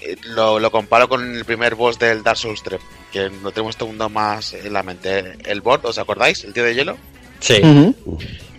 eh, 0.01 0.15
lo, 0.23 0.59
lo 0.59 0.71
comparo 0.71 1.09
con 1.09 1.35
el 1.35 1.43
primer 1.45 1.75
boss 1.75 1.99
del 1.99 2.23
Dark 2.23 2.37
Souls 2.37 2.63
3, 2.63 2.79
que 3.11 3.29
lo 3.29 3.51
tenemos 3.51 3.75
todo 3.75 3.89
mundo 3.89 4.09
más 4.09 4.53
en 4.53 4.71
la 4.71 4.83
mente. 4.83 5.35
El 5.43 5.61
Bord, 5.61 5.85
¿os 5.85 5.97
acordáis? 5.97 6.43
El 6.43 6.53
tío 6.53 6.63
de 6.63 6.75
hielo. 6.75 6.97
Sí. 7.39 7.61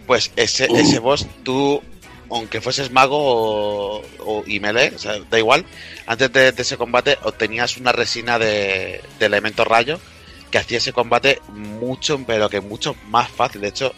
Pues 0.06 0.32
ese, 0.36 0.66
ese 0.66 0.98
boss, 0.98 1.26
tú, 1.42 1.82
aunque 2.34 2.60
fueses 2.60 2.90
mago 2.90 3.16
o, 3.18 4.02
o- 4.20 4.44
y 4.46 4.58
melee, 4.60 4.92
o 4.94 4.98
sea, 4.98 5.18
da 5.30 5.38
igual, 5.38 5.64
antes 6.06 6.32
de, 6.32 6.52
de 6.52 6.62
ese 6.62 6.76
combate 6.76 7.18
obtenías 7.22 7.76
una 7.76 7.92
resina 7.92 8.38
de, 8.38 9.02
de 9.18 9.26
elemento 9.26 9.64
rayo 9.64 10.00
que 10.50 10.58
hacía 10.58 10.78
ese 10.78 10.92
combate 10.92 11.40
mucho, 11.48 12.18
pero 12.26 12.48
que 12.50 12.60
mucho 12.60 12.94
más 13.08 13.30
fácil. 13.30 13.60
De 13.62 13.68
hecho, 13.68 13.92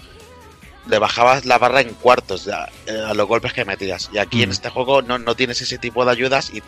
le 0.87 0.99
bajabas 0.99 1.45
la 1.47 1.59
barra 1.59 1.81
en 1.81 1.95
cuartos 1.95 2.47
a, 2.49 2.69
a 3.09 3.15
los 3.15 3.27
golpes 3.27 3.53
que 3.53 3.65
metías. 3.65 4.09
Y 4.13 4.19
aquí 4.19 4.43
en 4.43 4.51
Mm. 4.51 4.53
este 4.53 4.69
juego 4.69 5.03
no, 5.03 5.19
no 5.19 5.35
tienes 5.35 5.61
ese 5.63 5.79
tipo 5.79 6.05
de 6.05 6.13
ayudas 6.13 6.51
y 6.55 6.63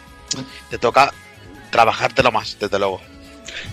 te 0.70 0.78
toca 0.78 1.12
trabajártelo 1.70 2.32
más, 2.32 2.56
desde 2.58 2.78
luego. 2.78 3.00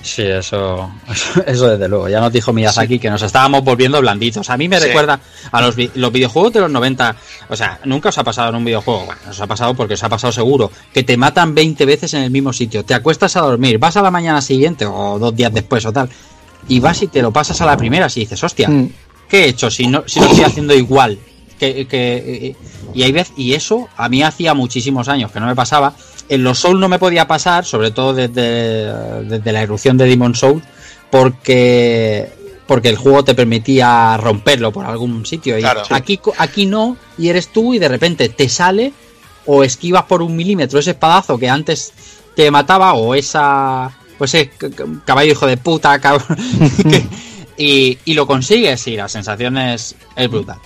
Sí, 0.02 0.22
eso, 0.24 0.92
eso, 1.12 1.44
eso 1.48 1.68
desde 1.70 1.88
luego. 1.88 2.08
Ya 2.10 2.20
nos 2.20 2.32
dijo 2.32 2.52
Miyazaki 2.54 3.00
que 3.00 3.10
nos 3.10 3.22
estábamos 3.22 3.64
volviendo 3.64 4.00
blanditos. 4.02 4.50
A 4.50 4.58
mí 4.58 4.68
me 4.68 4.80
Sí. 4.80 4.88
recuerda 4.88 5.20
a 5.52 5.62
los, 5.62 5.76
los 5.96 6.12
videojuegos 6.12 6.54
de 6.54 6.60
los 6.62 6.72
90. 6.72 7.16
O 7.50 7.56
sea, 7.56 7.80
nunca 7.86 8.10
os 8.10 8.18
ha 8.18 8.24
pasado 8.24 8.50
en 8.50 8.56
un 8.56 8.66
videojuego. 8.66 9.06
Bueno, 9.06 9.22
os 9.30 9.40
ha 9.40 9.48
pasado 9.48 9.74
porque 9.74 9.94
os 9.96 10.04
ha 10.04 10.10
pasado 10.10 10.32
seguro. 10.34 10.72
Que 10.94 11.04
te 11.04 11.18
matan 11.18 11.54
20 11.56 11.86
veces 11.86 12.14
en 12.14 12.24
el 12.24 12.32
mismo 12.32 12.54
sitio. 12.54 12.84
Te 12.86 12.94
acuestas 12.94 13.36
a 13.36 13.42
dormir, 13.42 13.78
vas 13.78 13.98
a 13.98 14.02
la 14.02 14.12
mañana 14.12 14.42
siguiente 14.42 14.86
o 14.86 15.20
dos 15.20 15.36
días 15.36 15.54
después 15.54 15.86
o 15.86 15.92
tal. 15.94 16.10
Y 16.68 16.80
vas 16.80 17.02
y 17.02 17.08
te 17.08 17.22
lo 17.22 17.32
pasas 17.32 17.60
a 17.62 17.66
la 17.66 17.76
primera 17.78 18.08
y 18.16 18.20
dices, 18.22 18.42
hostia, 18.44 18.70
Mm. 18.70 18.90
¿qué 19.28 19.46
he 19.46 19.48
hecho 19.50 19.70
si 19.70 19.88
no, 19.88 20.04
si 20.08 20.20
lo 20.20 20.28
estoy 20.28 20.44
haciendo 20.46 20.74
igual? 20.74 21.20
Que, 21.60 21.88
que- 21.88 22.56
y 22.94 23.04
hay 23.04 23.12
vez, 23.12 23.32
y 23.38 23.54
eso 23.54 23.88
a 23.98 24.10
mí 24.10 24.22
hacía 24.24 24.54
muchísimos 24.54 25.08
años 25.08 25.32
que 25.32 25.40
no 25.40 25.46
me 25.48 25.56
pasaba. 25.56 25.94
En 26.30 26.44
los 26.44 26.60
Souls 26.60 26.80
no 26.80 26.90
me 26.90 27.00
podía 27.00 27.28
pasar, 27.28 27.66
sobre 27.66 27.92
todo 27.92 28.14
desde, 28.14 28.94
desde 29.24 29.52
la 29.52 29.62
erupción 29.62 29.98
de 29.98 30.06
Demon 30.06 30.36
Souls, 30.36 30.64
porque 31.12 32.30
porque 32.66 32.90
el 32.90 32.96
juego 32.96 33.24
te 33.26 33.36
permitía 33.36 34.16
romperlo 34.18 34.72
por 34.72 34.86
algún 34.86 35.26
sitio. 35.26 35.58
Y 35.58 35.62
Claro. 35.62 35.84
aquí, 35.90 36.20
aquí 36.38 36.66
no, 36.66 36.98
y 37.18 37.28
eres 37.28 37.50
tú, 37.52 37.74
y 37.74 37.80
de 37.80 37.90
repente 37.90 38.30
te 38.30 38.48
sale, 38.48 38.94
o 39.46 39.64
esquivas 39.64 40.04
por 40.04 40.22
un 40.22 40.36
milímetro 40.36 40.80
ese 40.80 40.92
espadazo 40.92 41.38
que 41.38 41.50
antes 41.50 41.92
te 42.36 42.50
mataba, 42.52 42.94
o 42.94 43.16
esa. 43.16 43.92
Pues 44.18 44.34
ese 44.34 44.52
caballo 45.06 45.32
hijo 45.34 45.46
de 45.46 45.58
puta, 45.58 46.00
cabrón. 46.00 46.38
y, 47.58 47.98
y 48.06 48.14
lo 48.14 48.26
consigues, 48.26 48.88
y 48.88 48.96
la 48.96 49.10
sensación 49.10 49.58
es, 49.58 49.96
es 50.16 50.30
brutal. 50.30 50.58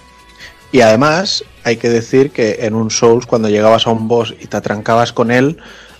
Y 0.71 0.81
además, 0.81 1.43
hay 1.63 1.77
que 1.77 1.89
decir 1.89 2.31
que 2.31 2.57
en 2.61 2.75
un 2.75 2.91
Souls, 2.91 3.25
cuando 3.25 3.49
llegabas 3.49 3.87
a 3.87 3.91
un 3.91 4.07
boss 4.07 4.33
y 4.39 4.47
te 4.47 4.57
atrancabas 4.57 5.13
con 5.13 5.31
él, 5.31 5.57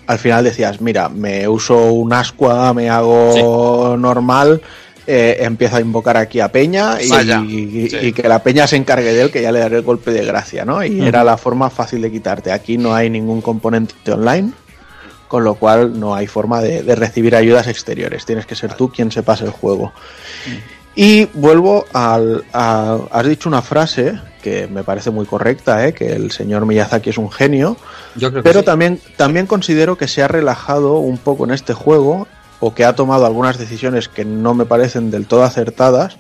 al 0.08 0.20
final 0.20 0.44
decías, 0.44 0.82
mira, 0.82 1.10
me 1.10 1.48
uso 1.48 1.92
un 1.92 2.14
ascua, 2.14 2.74
me 2.74 2.90
hago 2.90 3.96
normal, 3.98 4.62
eh, 5.06 5.38
empiezo 5.40 5.78
a 5.78 5.82
invocar 5.82 6.18
aquí 6.18 6.42
a 6.42 6.50
Peña 6.52 7.02
y, 7.02 7.10
Vaya, 7.10 7.42
y- 7.48 7.90
sí. 7.90 7.98
y 8.02 8.12
que 8.14 8.28
la 8.28 8.44
Peña 8.44 8.68
se 8.68 8.76
encargue 8.76 9.14
de 9.14 9.22
él, 9.22 9.32
que 9.32 9.42
ya 9.42 9.52
le 9.54 9.60
daré 9.60 9.78
el 9.78 9.84
golpe 9.84 10.12
de 10.12 10.26
gracia, 10.26 10.66
¿no? 10.66 10.84
Y 10.84 11.02
era 11.02 11.24
la 11.24 11.38
forma 11.38 11.70
fácil 11.70 12.02
de 12.02 12.12
quitarte. 12.12 12.52
Aquí 12.52 12.78
no 12.78 12.94
hay 12.94 13.10
ningún 13.10 13.42
componente 13.42 13.94
online, 14.12 14.52
con 15.30 15.44
lo 15.46 15.56
cual 15.56 15.98
no 16.00 16.14
hay 16.16 16.28
forma 16.28 16.62
de, 16.62 16.84
de 16.84 16.96
recibir 16.96 17.36
ayudas 17.38 17.68
exteriores. 17.68 18.26
Tienes 18.26 18.46
que 18.46 18.56
ser 18.56 18.74
tú 18.74 18.90
quien 18.90 19.12
se 19.12 19.24
pase 19.24 19.46
el 19.46 19.52
juego. 19.52 19.94
Y 21.00 21.26
vuelvo 21.34 21.86
al. 21.94 22.44
a- 22.54 22.98
has 23.12 23.28
dicho 23.28 23.48
una 23.48 23.62
frase 23.62 24.20
que 24.42 24.68
me 24.68 24.84
parece 24.84 25.12
muy 25.12 25.26
correcta, 25.28 25.88
¿eh? 25.88 25.94
que 25.94 26.08
el 26.14 26.32
señor 26.32 26.66
Miyazaki 26.66 27.12
es 27.12 27.18
un 27.20 27.30
genio, 27.32 27.78
Yo 28.16 28.32
creo 28.32 28.42
que 28.42 28.50
pero 28.50 28.60
sí. 28.62 28.66
también, 28.66 29.00
también 29.16 29.46
considero 29.46 29.96
que 29.98 30.08
se 30.08 30.24
ha 30.24 30.28
relajado 30.28 30.98
un 30.98 31.18
poco 31.20 31.44
en 31.46 31.52
este 31.52 31.74
juego 31.74 32.28
o 32.60 32.74
que 32.74 32.84
ha 32.86 32.96
tomado 32.96 33.26
algunas 33.28 33.58
decisiones 33.60 34.10
que 34.10 34.26
no 34.26 34.54
me 34.56 34.66
parecen 34.66 35.12
del 35.12 35.28
todo 35.28 35.44
acertadas 35.44 36.18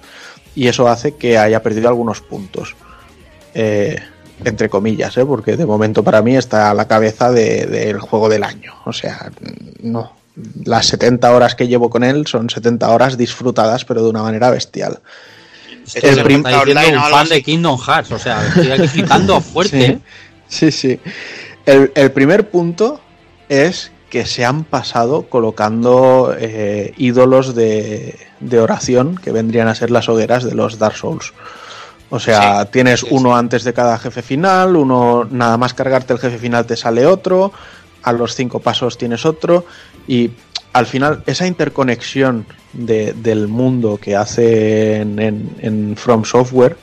y 0.55 0.67
eso 0.67 0.87
hace 0.87 1.15
que 1.15 1.37
haya 1.39 1.63
perdido 1.63 1.87
algunos 1.87 2.21
puntos. 2.21 2.75
Eh, 3.55 3.97
entre 4.45 4.69
comillas, 4.69 5.17
¿eh? 5.17 5.25
porque 5.25 5.57
de 5.57 5.65
momento 5.65 6.03
para 6.03 6.21
mí 6.21 6.35
está 6.35 6.69
a 6.69 6.73
la 6.75 6.87
cabeza 6.87 7.31
de- 7.31 7.65
del 7.65 7.99
juego 7.99 8.29
del 8.29 8.43
año. 8.43 8.73
O 8.85 8.93
sea, 8.93 9.31
no. 9.81 10.16
Las 10.65 10.85
70 10.87 11.31
horas 11.31 11.55
que 11.55 11.67
llevo 11.67 11.89
con 11.89 12.03
él 12.03 12.27
son 12.27 12.49
70 12.49 12.89
horas 12.89 13.17
disfrutadas, 13.17 13.85
pero 13.85 14.03
de 14.03 14.09
una 14.09 14.21
manera 14.23 14.49
bestial. 14.51 14.99
El 15.95 16.21
prim- 16.23 16.45
está 16.45 16.61
online 16.61 16.97
o 16.97 17.05
un 17.05 17.11
fan 17.11 17.13
así. 17.21 17.29
de 17.33 17.43
Kingdom 17.43 17.79
Hearts, 17.79 18.11
o 18.11 18.19
sea, 18.19 18.45
estoy 18.47 18.71
aquí 18.71 18.87
flipando 18.87 19.39
fuerte. 19.53 19.85
¿eh? 19.85 19.99
Sí, 20.47 20.71
sí. 20.71 20.99
El, 21.65 21.91
el 21.95 22.11
primer 22.11 22.49
punto 22.49 22.99
es 23.49 23.91
que 24.09 24.25
se 24.25 24.45
han 24.45 24.63
pasado 24.63 25.23
colocando 25.23 26.33
eh, 26.37 26.93
ídolos 26.97 27.55
de, 27.55 28.17
de 28.39 28.59
oración 28.59 29.15
que 29.17 29.31
vendrían 29.31 29.67
a 29.67 29.75
ser 29.75 29.91
las 29.91 30.07
hogueras 30.07 30.43
de 30.43 30.55
los 30.55 30.77
Dark 30.77 30.95
Souls. 30.97 31.33
O 32.09 32.19
sea, 32.19 32.61
Sí, 32.63 32.69
tienes 32.71 33.01
sí, 33.01 33.07
uno 33.11 33.35
antes 33.35 33.63
de 33.65 33.73
cada 33.73 33.97
jefe 33.97 34.21
final, 34.21 34.75
uno 34.77 35.27
nada 35.29 35.57
más 35.57 35.73
cargarte 35.73 36.13
el 36.13 36.19
jefe 36.19 36.37
final 36.37 36.65
te 36.65 36.77
sale 36.77 37.05
otro, 37.05 37.51
a 38.03 38.13
los 38.13 38.33
cinco 38.35 38.59
pasos 38.59 38.97
tienes 38.97 39.25
otro 39.25 39.65
y 40.07 40.31
al 40.73 40.85
final 40.85 41.23
esa 41.25 41.47
interconexión 41.47 42.45
de- 42.73 43.13
del 43.13 43.47
mundo 43.47 43.97
que 44.01 44.15
hacen 44.15 45.19
en, 45.19 45.49
en 45.59 45.95
From 45.97 46.23
Software, 46.25 46.77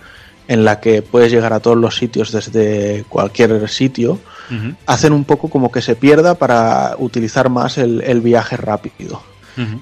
en 0.49 0.65
la 0.65 0.81
que 0.81 1.01
puedes 1.03 1.33
llegar 1.33 1.53
a 1.53 1.61
todos 1.61 1.77
los 1.77 1.97
sitios 1.97 2.31
desde 2.33 3.05
cualquier 3.09 3.69
sitio, 3.69 4.19
hacen 4.87 5.13
un 5.15 5.25
poco 5.25 5.49
como 5.49 5.73
que 5.73 5.81
se 5.81 5.97
pierda 5.97 6.35
para 6.35 6.97
utilizar 6.99 7.49
más 7.49 7.79
el, 7.79 8.03
el 8.03 8.21
viaje 8.21 8.57
rápido. 8.59 9.23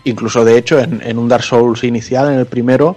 Incluso 0.05 0.45
de 0.45 0.57
hecho 0.59 0.79
en, 0.79 1.01
en 1.03 1.19
un 1.19 1.29
Dark 1.29 1.43
Souls 1.43 1.83
inicial, 1.83 2.31
en 2.33 2.39
el 2.39 2.47
primero, 2.47 2.97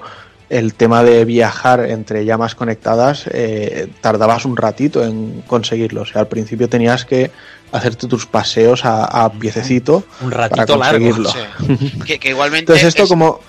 el 0.50 0.74
tema 0.76 1.04
de 1.04 1.26
viajar 1.26 1.86
entre 1.90 2.24
llamas 2.26 2.54
conectadas 2.56 3.26
eh, 3.32 3.88
tardabas 4.02 4.46
un 4.46 4.56
ratito 4.58 5.04
en 5.04 5.42
conseguirlo. 5.48 6.02
O 6.02 6.06
sea, 6.06 6.22
al 6.22 6.28
principio 6.28 6.70
tenías 6.70 7.06
que 7.06 7.32
hacerte 7.72 8.08
tus 8.08 8.26
paseos 8.26 8.86
a, 8.86 9.06
a 9.26 9.32
piececito 9.32 10.04
Un 10.22 10.30
para 10.30 10.48
ratito 10.50 10.78
largo. 10.78 11.06
conseguirlo. 11.06 11.30
Sí. 11.32 12.00
que, 12.06 12.20
que 12.20 12.30
igualmente. 12.30 12.72
Entonces 12.74 12.88
esto 12.90 13.04
es- 13.04 13.10
como... 13.10 13.40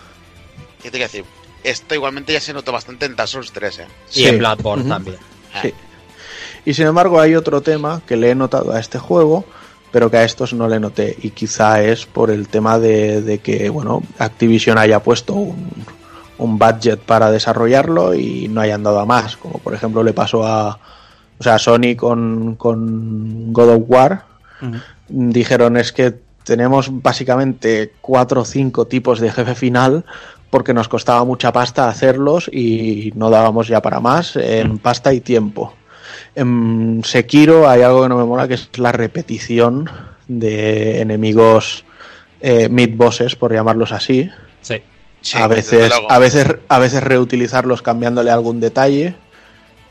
¿Qué 0.83 0.91
te 0.91 0.99
quiero 0.99 1.11
decir? 1.13 1.25
Esto 1.65 1.95
igualmente 1.95 2.33
ya 2.33 2.41
se 2.41 2.53
notó 2.53 2.71
bastante 2.73 3.07
en 3.07 3.17
Dark 3.17 3.29
Souls 3.29 3.51
3, 3.53 3.79
¿eh? 3.81 3.87
Y 4.15 4.25
en 4.27 4.39
Bloodborne 4.39 4.89
también. 4.89 5.17
Sí. 5.63 5.75
Y 6.65 6.75
sin 6.75 6.87
embargo 6.87 7.21
hay 7.21 7.35
otro 7.35 7.61
tema 7.61 8.03
que 8.07 8.17
le 8.17 8.31
he 8.31 8.35
notado 8.37 8.73
a 8.73 8.79
este 8.79 8.99
juego, 8.99 9.45
pero 9.91 10.11
que 10.11 10.19
a 10.19 10.25
estos 10.25 10.53
no 10.53 10.69
le 10.69 10.79
noté. 10.79 11.17
Y 11.23 11.31
quizá 11.31 11.83
es 11.83 12.07
por 12.07 12.31
el 12.31 12.47
tema 12.49 12.79
de, 12.79 13.21
de 13.21 13.39
que, 13.39 13.69
bueno, 13.69 14.03
Activision 14.19 14.79
haya 14.79 15.03
puesto 15.03 15.33
un, 15.35 15.71
un 16.39 16.59
budget 16.59 17.01
para 17.01 17.31
desarrollarlo 17.31 18.15
y 18.15 18.49
no 18.49 18.61
hayan 18.61 18.83
dado 18.83 19.01
a 19.01 19.07
más. 19.07 19.37
Como 19.37 19.59
por 19.59 19.75
ejemplo 19.75 20.03
le 20.03 20.13
pasó 20.13 20.47
a, 20.47 20.79
o 21.39 21.43
sea, 21.43 21.59
Sony 21.59 21.97
con, 21.97 22.57
con 22.57 23.53
God 23.53 23.75
of 23.75 23.83
War. 23.87 24.25
Dijeron 25.09 25.77
es 25.77 25.93
que 25.93 26.15
tenemos 26.45 26.89
básicamente 27.03 27.93
cuatro 28.01 28.43
o 28.43 28.45
cinco 28.45 28.87
tipos 28.87 29.21
de 29.21 29.31
jefe 29.31 29.55
final 29.55 30.05
porque 30.51 30.73
nos 30.73 30.89
costaba 30.89 31.25
mucha 31.25 31.53
pasta 31.53 31.89
hacerlos 31.89 32.49
y 32.53 33.13
no 33.17 33.31
dábamos 33.31 33.69
ya 33.69 33.83
para 33.83 34.01
más 34.01 34.37
en 34.37 34.79
pasta 34.79 35.13
y 35.13 35.21
tiempo. 35.21 35.75
En 36.35 37.03
Sekiro 37.05 37.69
hay 37.69 37.83
algo 37.83 38.03
que 38.03 38.09
no 38.09 38.17
me 38.17 38.25
mola 38.25 38.47
que 38.47 38.55
es 38.55 38.79
la 38.79 38.93
repetición 38.93 39.91
de 40.29 41.01
enemigos 41.01 41.85
eh, 42.41 42.69
mid 42.69 42.97
bosses, 42.97 43.37
por 43.37 43.53
llamarlos 43.53 43.93
así. 43.93 44.31
Sí. 44.61 44.83
Sí, 45.27 45.39
a 45.39 45.49
veces, 45.49 45.93
a 46.09 46.19
veces, 46.21 46.47
a 46.69 46.79
veces 46.79 47.03
reutilizarlos 47.03 47.83
cambiándole 47.83 48.31
algún 48.31 48.61
detalle, 48.61 49.17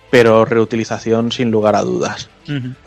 pero 0.10 0.46
reutilización 0.46 1.32
sin 1.34 1.52
lugar 1.52 1.76
a 1.76 1.82
dudas. 1.82 2.30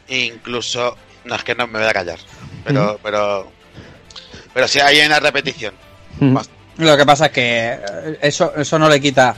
Incluso. 0.09 0.97
No, 1.25 1.35
es 1.35 1.45
que 1.45 1.55
no 1.55 1.67
me 1.67 1.79
voy 1.79 1.89
a 1.89 1.93
callar. 1.93 2.19
Pero. 2.65 2.99
Pero. 3.03 3.51
Pero 4.55 4.67
sí 4.67 4.81
hay 4.81 5.01
una 5.05 5.21
repetición. 5.21 5.75
Lo 6.79 6.97
que 6.97 7.05
pasa 7.05 7.27
es 7.27 7.33
que 7.33 7.73
eh, 7.73 8.19
eso, 8.23 8.55
eso 8.57 8.79
no 8.79 8.89
le 8.89 8.99
quita, 9.01 9.35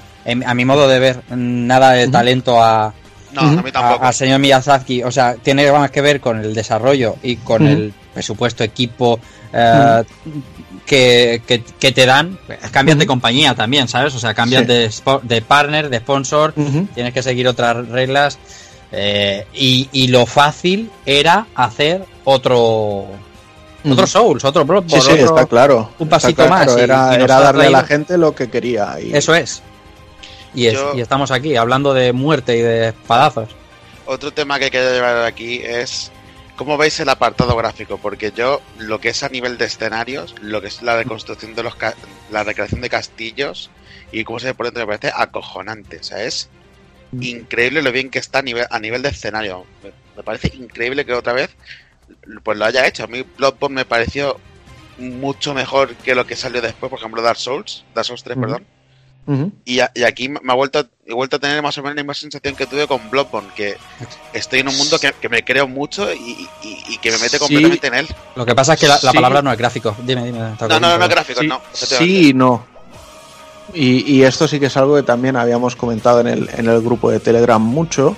a 0.47 0.55
mi 0.55 0.65
modo 0.65 0.87
de 0.87 0.99
ver, 1.01 1.23
nada 1.31 1.93
de 1.93 2.07
talento 2.09 2.63
a, 2.63 2.95
No, 3.33 3.41
a 3.41 3.45
mí 3.63 3.73
tampoco. 3.73 4.05
a- 4.05 4.09
al 4.09 4.15
señor 4.15 4.39
Miyazaki. 4.39 5.03
O 5.03 5.11
sea, 5.11 5.35
tiene 5.35 5.71
más 5.73 5.91
que 5.91 6.01
ver 6.01 6.21
con 6.21 6.39
el 6.39 6.55
desarrollo 6.55 7.17
y 7.25 7.37
con 7.37 7.67
el 7.67 7.93
presupuesto, 8.15 8.63
equipo 8.63 9.19
eh, 9.53 10.05
que, 10.87 11.43
que- 11.47 11.63
que 11.63 11.93
te 11.93 12.07
dan. 12.07 12.39
Cambias 12.73 12.99
de 12.99 13.07
compañía 13.07 13.55
también, 13.55 13.87
¿sabes? 13.89 14.15
O 14.15 14.19
sea, 14.19 14.35
cambias 14.35 14.63
Sí. 14.63 14.69
de, 14.69 14.91
de 15.23 15.43
partner, 15.43 15.89
de 15.89 15.99
sponsor, 15.99 16.53
tienes 16.95 17.13
que 17.15 17.23
seguir 17.23 17.47
otras 17.49 17.89
reglas. 17.89 18.39
eh, 18.93 19.47
y, 19.55 19.89
y 19.93 20.09
lo 20.09 20.27
fácil 20.27 20.91
era 21.07 21.47
hacer 21.55 22.05
otro. 22.25 23.07
Otro 23.89 24.07
Souls, 24.07 24.45
otro 24.45 24.63
Sí, 24.63 24.69
Bloodborne, 24.69 25.01
sí, 25.05 25.11
otro- 25.13 25.25
está 25.37 25.47
claro. 25.47 25.91
un 26.01 26.09
pasito 26.09 26.47
más 26.49 26.77
y- 26.77 26.81
Era, 26.81 27.13
y 27.13 27.23
era 27.23 27.41
darle 27.41 27.67
a 27.67 27.71
la 27.71 27.85
gente 27.85 28.19
lo 28.19 28.35
que 28.35 28.51
quería. 28.51 28.97
Y... 29.01 29.15
Eso 29.17 29.35
es. 29.35 29.63
Y, 30.55 30.67
es- 30.67 30.75
Yo- 30.75 30.93
y 30.97 31.01
estamos 31.01 31.31
aquí 31.31 31.55
hablando 31.57 31.95
de 31.95 32.13
muerte 32.13 32.59
y 32.59 32.61
de 32.63 32.89
espadazos. 32.89 33.49
Otro 34.07 34.33
tema 34.33 34.59
que 34.59 34.71
quería 34.73 34.91
llevar 34.93 35.25
aquí 35.25 35.61
es. 35.65 36.11
¿Cómo 36.61 36.77
veis 36.77 37.01
el 37.01 37.09
apartado 37.09 37.57
gráfico? 37.57 37.97
Porque 37.97 38.33
yo, 38.37 38.61
lo 38.77 39.01
que 39.01 39.09
es 39.09 39.23
a 39.23 39.31
nivel 39.31 39.57
de 39.57 39.65
escenarios, 39.65 40.35
lo 40.43 40.61
que 40.61 40.67
es 40.69 40.83
la 40.83 40.95
reconstrucción 40.99 41.55
de 41.55 41.63
los. 41.63 41.75
ca- 41.75 41.95
la 42.31 42.45
recreación 42.45 42.83
de 42.83 42.91
castillos 42.91 43.71
y 44.13 44.25
cómo 44.25 44.39
se 44.41 44.49
ve 44.49 44.55
por 44.55 44.67
dentro, 44.67 44.83
me 44.87 44.95
parece 44.99 45.11
acojonante. 45.17 45.97
O 45.97 46.03
sea, 46.03 46.23
es 46.23 46.51
increíble 47.25 47.81
lo 47.81 47.93
bien 47.93 48.11
que 48.11 48.19
está 48.19 48.41
a 48.41 48.43
nivel, 48.43 48.67
a 48.71 48.79
nivel 48.79 49.01
de 49.01 49.09
escenario. 49.09 49.65
Me, 49.83 49.91
me 50.19 50.23
parece 50.23 50.49
increíble 50.55 51.07
que 51.07 51.15
otra 51.15 51.33
vez 51.33 51.49
pues 52.43 52.59
lo 52.59 52.67
haya 52.67 52.87
hecho. 52.87 53.05
A 53.05 53.07
mí 53.07 53.25
Bloodborne 53.39 53.77
me 53.77 53.85
pareció 53.87 54.39
mucho 54.99 55.55
mejor 55.55 55.95
que 55.97 56.15
lo 56.15 56.27
que 56.27 56.37
salió 56.37 56.61
después, 56.61 56.91
por 56.91 56.99
ejemplo 56.99 57.23
Dark 57.23 57.39
Souls, 57.39 57.87
Dark 57.95 58.05
Souls 58.07 58.23
3, 58.23 58.37
Ujú. 58.37 58.43
perdón. 58.47 58.67
Y, 59.65 59.81
a- 59.81 59.91
y 59.95 60.03
aquí 60.03 60.29
me 60.29 60.41
ha 60.49 60.55
vuelto, 60.55 60.87
he 61.07 61.15
vuelto 61.15 61.37
a 61.37 61.39
tener 61.39 61.63
más 61.63 61.77
o 61.79 61.83
menos 61.83 61.97
la 61.97 62.03
misma 62.03 62.15
sensación 62.15 62.57
que 62.57 62.67
tuve 62.67 62.87
con 62.87 63.11
Bloodborne, 63.11 63.49
que 63.55 63.77
estoy 64.33 64.61
en 64.61 64.69
un 64.69 64.77
mundo 64.77 64.99
que, 64.99 65.13
que 65.21 65.29
me 65.29 65.45
creo 65.45 65.69
mucho 65.69 66.13
y, 66.13 66.49
y- 66.63 66.79
y 66.89 66.99
que 66.99 67.11
me 67.13 67.19
mete 67.19 67.31
Sí. 67.31 67.39
completamente 67.39 67.87
en 67.87 67.95
él. 67.95 68.09
Lo 68.35 68.45
que 68.47 68.55
pasa 68.55 68.75
es 68.75 68.81
que 68.81 68.89
la, 68.89 68.99
la 69.03 69.11
Sí. 69.11 69.17
palabra 69.17 69.43
no 69.43 69.53
es 69.53 69.59
gráfico. 69.59 69.95
Dime, 70.05 70.25
dime. 70.25 70.39
No, 70.39 70.69
no, 70.69 70.81
no, 70.81 70.99
no 70.99 71.09
gráficos, 71.09 71.43
Sí, 71.43 71.47
no. 71.49 71.61
sí 71.73 72.29
y 72.31 72.35
no. 72.35 72.65
Y, 73.73 74.13
y 74.17 74.25
esto 74.25 74.49
sí 74.49 74.59
que 74.59 74.67
es 74.67 74.77
algo 74.77 74.97
que 74.97 75.05
también 75.05 75.37
habíamos 75.37 75.77
comentado 75.77 76.21
en 76.21 76.27
el, 76.27 76.51
en 76.57 76.69
el 76.69 76.81
grupo 76.83 77.11
de 77.11 77.21
Telegram 77.21 77.63
mucho, 77.63 78.17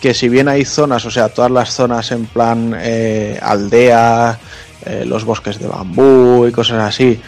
que 0.00 0.14
si 0.14 0.28
bien 0.28 0.48
hay 0.48 0.64
zonas, 0.64 1.04
o 1.04 1.10
sea, 1.12 1.28
todas 1.28 1.50
las 1.50 1.70
zonas 1.72 2.10
en 2.10 2.26
plan 2.26 2.74
eh, 2.78 3.38
aldea, 3.40 4.38
eh, 4.84 5.04
los 5.06 5.24
bosques 5.24 5.58
de 5.60 5.68
bambú 5.68 6.46
y 6.46 6.52
cosas 6.52 6.80
así, 6.82 7.20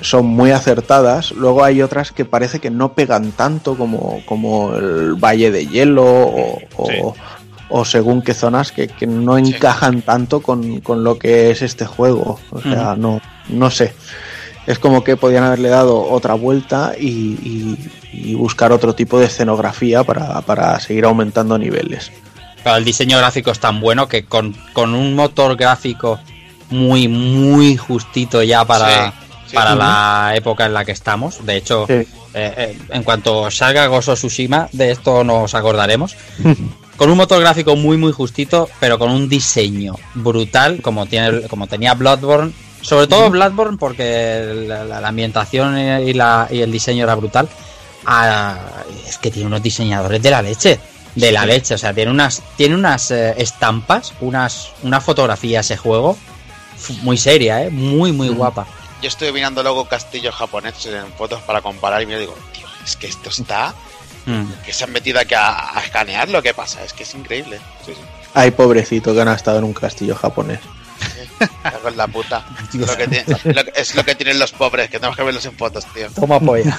son 0.00 0.26
muy 0.26 0.50
acertadas, 0.50 1.30
luego 1.32 1.64
hay 1.64 1.80
otras 1.82 2.12
que 2.12 2.24
parece 2.24 2.58
que 2.60 2.70
no 2.70 2.92
pegan 2.94 3.32
tanto 3.32 3.76
como, 3.76 4.20
como 4.26 4.74
el 4.74 5.14
Valle 5.14 5.50
de 5.50 5.66
Hielo 5.66 6.04
o, 6.04 6.58
o- 6.76 6.86
Sí. 6.88 7.20
o 7.70 7.84
según 7.84 8.20
qué 8.22 8.34
zonas 8.34 8.72
que, 8.72 8.88
que 8.88 9.06
no 9.06 9.36
Sí. 9.38 9.54
encajan 9.54 10.02
tanto 10.02 10.40
con, 10.42 10.80
con 10.80 11.02
lo 11.04 11.18
que 11.18 11.50
es 11.50 11.62
este 11.62 11.86
juego. 11.86 12.38
O 12.50 12.60
sea, 12.60 12.94
no, 12.96 13.20
no 13.48 13.70
sé. 13.70 13.94
Es 14.66 14.78
como 14.78 15.02
que 15.04 15.16
podían 15.16 15.44
haberle 15.44 15.68
dado 15.68 16.02
otra 16.02 16.34
vuelta 16.34 16.92
y, 16.98 17.08
y- 17.08 17.90
y 18.12 18.34
buscar 18.34 18.72
otro 18.72 18.94
tipo 18.94 19.18
de 19.18 19.26
escenografía 19.26 20.04
para, 20.04 20.40
para 20.42 20.78
seguir 20.80 21.04
aumentando 21.04 21.58
niveles. 21.58 22.10
Pero 22.62 22.76
el 22.76 22.84
diseño 22.84 23.18
gráfico 23.18 23.50
es 23.50 23.58
tan 23.60 23.80
bueno 23.80 24.08
que 24.08 24.24
con, 24.24 24.54
con 24.72 24.94
un 24.94 25.14
motor 25.14 25.56
gráfico 25.56 26.18
muy, 26.70 27.08
muy 27.08 27.76
justito 27.76 28.42
ya 28.42 28.64
para, 28.64 29.10
Sí, 29.10 29.12
sí. 29.46 29.54
para 29.56 29.74
la 29.74 30.32
época 30.34 30.66
en 30.66 30.74
la 30.74 30.84
que 30.84 30.92
estamos. 30.92 31.44
De 31.44 31.56
hecho, 31.56 31.86
Sí. 31.86 31.92
eh, 31.94 32.06
eh, 32.34 32.78
en 32.90 33.02
cuanto 33.02 33.50
salga 33.50 33.86
Gozo 33.86 34.14
Tsushima, 34.14 34.68
de 34.72 34.90
esto 34.92 35.24
nos 35.24 35.54
acordaremos. 35.54 36.16
con 36.96 37.10
un 37.10 37.16
motor 37.16 37.40
gráfico 37.40 37.74
muy, 37.76 37.96
muy 37.96 38.12
justito, 38.12 38.68
pero 38.80 38.98
con 38.98 39.10
un 39.10 39.28
diseño 39.28 39.94
brutal, 40.14 40.80
como, 40.82 41.06
tiene, 41.06 41.42
como 41.48 41.66
tenía 41.66 41.94
Bloodborne. 41.94 42.52
Sobre 42.80 43.06
todo 43.06 43.30
Bloodborne, 43.30 43.78
porque 43.78 44.64
la, 44.68 44.84
la- 44.84 45.00
la 45.00 45.08
ambientación 45.08 45.78
y, 46.06 46.12
la, 46.12 46.46
y 46.50 46.60
el 46.60 46.70
diseño 46.70 47.04
era 47.04 47.14
brutal. 47.14 47.48
Ah, 48.06 48.58
es 49.08 49.16
que 49.18 49.30
tiene 49.30 49.46
unos 49.46 49.62
diseñadores 49.62 50.22
de 50.22 50.30
la 50.30 50.42
leche. 50.42 50.78
De 51.14 51.32
la 51.32 51.46
leche, 51.46 51.74
o 51.74 51.78
sea, 51.78 51.94
tiene 51.94 52.10
unas, 52.10 52.42
tiene 52.56 52.74
unas 52.74 53.10
eh, 53.12 53.34
estampas, 53.38 54.12
unas, 54.20 54.70
una 54.82 55.00
fotografía 55.00 55.60
ese 55.60 55.76
juego 55.76 56.18
muy 57.02 57.16
seria, 57.16 57.62
¿eh? 57.64 57.70
muy, 57.70 58.12
muy 58.12 58.28
guapa. 58.28 58.66
Yo 59.04 59.08
estoy 59.08 59.32
mirando 59.32 59.62
luego 59.62 59.84
castillos 59.86 60.34
japoneses 60.34 60.86
en 60.94 61.12
fotos 61.12 61.42
para 61.42 61.60
comparar 61.60 62.00
y 62.00 62.06
me 62.06 62.18
digo, 62.18 62.34
tío, 62.54 62.66
es 62.84 62.96
que 62.96 63.06
esto 63.06 63.28
está... 63.28 63.74
Mm. 64.26 64.50
que 64.64 64.72
se 64.72 64.84
han 64.84 64.92
metido 64.92 65.20
aquí 65.20 65.34
a, 65.34 65.76
a 65.78 65.82
escanear 65.84 66.30
lo 66.30 66.42
que 66.42 66.54
pasa, 66.54 66.82
es 66.82 66.94
que 66.94 67.02
es 67.02 67.14
increíble. 67.14 67.58
Sí, 67.84 67.92
sí. 67.92 68.00
Ay, 68.32 68.50
pobrecito, 68.52 69.12
que 69.12 69.20
han 69.20 69.28
estado 69.28 69.58
en 69.58 69.64
un 69.64 69.74
castillo 69.74 70.14
japonés. 70.16 70.60
Cago 71.62 71.88
en 71.90 71.96
la 71.98 72.06
puta. 72.08 72.42
Lo 72.72 72.96
que 72.96 73.06
tiene- 73.06 73.26
lo 73.44 73.64
que- 73.66 73.72
es 73.76 73.94
lo 73.94 74.02
que 74.02 74.14
tienen 74.14 74.38
los 74.38 74.52
pobres, 74.52 74.88
que 74.88 74.98
tenemos 74.98 75.16
que 75.18 75.22
verlos 75.24 75.44
en 75.44 75.58
fotos, 75.58 75.84
tío. 75.92 76.08
Toma 76.12 76.40
polla. 76.40 76.78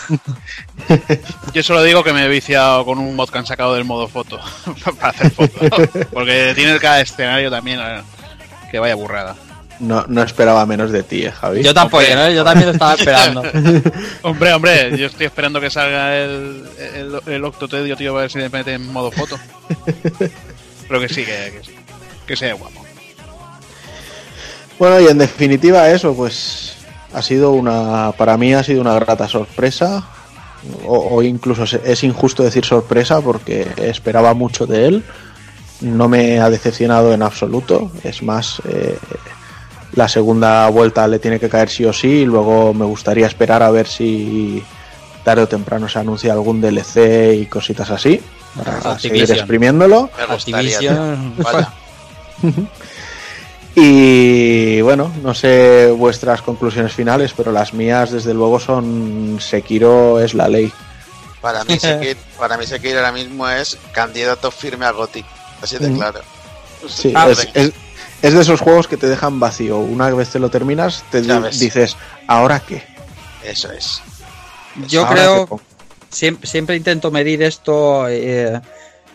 Yo 1.53 1.61
solo 1.61 1.83
digo 1.83 2.03
que 2.03 2.13
me 2.13 2.25
he 2.25 2.27
viciado 2.27 2.83
con 2.83 2.97
un 2.97 3.15
mod 3.15 3.29
que 3.29 3.37
han 3.37 3.45
sacado 3.45 3.75
del 3.75 3.83
modo 3.85 4.07
foto 4.07 4.39
para 4.99 5.09
hacer 5.09 5.29
fotos. 5.31 5.69
Porque 6.11 6.53
tiene 6.55 6.79
cada 6.79 7.01
escenario 7.01 7.51
también 7.51 7.79
eh, 7.79 8.01
que 8.71 8.79
vaya 8.79 8.95
burrada. 8.95 9.35
No, 9.79 10.05
no 10.07 10.23
esperaba 10.23 10.65
menos 10.65 10.91
de 10.91 11.03
ti, 11.03 11.25
eh, 11.25 11.31
Javi. 11.31 11.63
Yo 11.63 11.73
tampoco. 11.73 12.03
¿no? 12.15 12.29
yo 12.31 12.43
también 12.43 12.67
lo 12.67 12.73
estaba 12.73 12.93
esperando. 12.97 13.43
Hombre, 14.21 14.53
hombre, 14.53 14.97
yo 14.97 15.07
estoy 15.07 15.25
esperando 15.25 15.59
que 15.59 15.69
salga 15.69 16.15
el, 16.17 16.63
el, 16.95 17.19
el 17.25 17.43
Octotedio, 17.43 17.97
tío, 17.97 18.17
a 18.17 18.21
ver 18.21 18.31
si 18.31 18.37
me 18.37 18.49
mete 18.49 18.73
en 18.73 18.91
modo 18.91 19.11
foto. 19.11 19.37
Pero 20.87 20.99
que 20.99 21.09
sí, 21.09 21.25
que, 21.25 21.61
que, 21.61 21.61
que 22.25 22.35
sea 22.35 22.53
guapo. 22.53 22.85
Bueno, 24.79 24.99
y 25.01 25.07
en 25.07 25.17
definitiva 25.17 25.89
eso, 25.89 26.13
pues 26.15 26.75
ha 27.13 27.21
sido 27.21 27.51
una, 27.51 28.11
para 28.11 28.37
mí 28.37 28.53
ha 28.53 28.63
sido 28.63 28.81
una 28.81 28.95
grata 28.95 29.27
sorpresa, 29.27 30.03
o, 30.85 31.15
o 31.15 31.23
incluso 31.23 31.63
es 31.63 32.03
injusto 32.03 32.43
decir 32.43 32.65
sorpresa 32.65 33.21
porque 33.21 33.67
esperaba 33.77 34.33
mucho 34.33 34.65
de 34.65 34.87
él, 34.87 35.03
no 35.81 36.09
me 36.09 36.39
ha 36.39 36.49
decepcionado 36.49 37.13
en 37.13 37.21
absoluto, 37.21 37.91
es 38.03 38.21
más, 38.23 38.61
eh, 38.67 38.97
la 39.93 40.07
segunda 40.07 40.67
vuelta 40.69 41.07
le 41.07 41.19
tiene 41.19 41.39
que 41.39 41.49
caer 41.49 41.69
sí 41.69 41.85
o 41.85 41.93
sí, 41.93 42.07
y 42.07 42.25
luego 42.25 42.73
me 42.73 42.85
gustaría 42.85 43.27
esperar 43.27 43.63
a 43.63 43.71
ver 43.71 43.87
si 43.87 44.63
tarde 45.23 45.43
o 45.43 45.47
temprano 45.47 45.87
se 45.89 45.99
anuncia 45.99 46.33
algún 46.33 46.61
DLC 46.61 47.33
y 47.35 47.45
cositas 47.47 47.89
así, 47.89 48.21
para 48.57 48.99
seguir 48.99 49.29
exprimiéndolo. 49.31 50.09
Me 50.17 50.33
gustaría. 50.33 51.17
Y 53.77 54.79
bueno, 54.81 55.11
no 55.21 55.33
sé 55.33 55.91
vuestras 55.91 56.41
conclusiones 56.41 56.93
finales, 56.93 57.33
pero 57.35 57.51
las 57.51 57.73
mías 57.73 58.09
desde 58.11 58.33
luego 58.33 58.57
son 58.59 59.37
Sekiro 59.41 60.21
es 60.21 60.33
la 60.33 60.47
ley. 60.47 60.71
Para 61.41 61.63
mí, 61.65 61.77
Sekiro, 61.79 62.19
para 62.39 62.57
mí 62.57 62.65
Sekiro 62.65 62.99
ahora 62.99 63.11
mismo 63.11 63.47
es 63.49 63.77
candidato 63.91 64.49
firme 64.49 64.85
a 64.85 64.91
Gothic. 64.91 65.25
Así 65.61 65.77
de 65.77 65.89
Mm. 65.89 65.97
claro. 65.97 66.21
Sí, 66.87 67.11
Ah, 67.15 67.27
es, 67.29 67.47
es- 67.53 67.71
es 68.21 68.33
de 68.33 68.41
esos 68.41 68.61
juegos 68.61 68.87
que 68.87 68.97
te 68.97 69.07
dejan 69.07 69.39
vacío. 69.39 69.79
Una 69.79 70.09
vez 70.09 70.29
te 70.29 70.39
lo 70.39 70.49
terminas, 70.49 71.03
te 71.11 71.21
Ya 71.23 71.37
di- 71.37 71.43
ves. 71.43 71.59
dices, 71.59 71.97
¿ahora 72.27 72.59
qué? 72.59 72.83
Eso 73.43 73.71
es. 73.71 74.01
Yo 74.87 75.05
¿Ahora 75.05 75.15
creo, 75.15 75.61
siempre, 76.09 76.47
siempre 76.49 76.75
intento 76.75 77.11
medir 77.11 77.43
esto, 77.43 78.07
eh, 78.09 78.59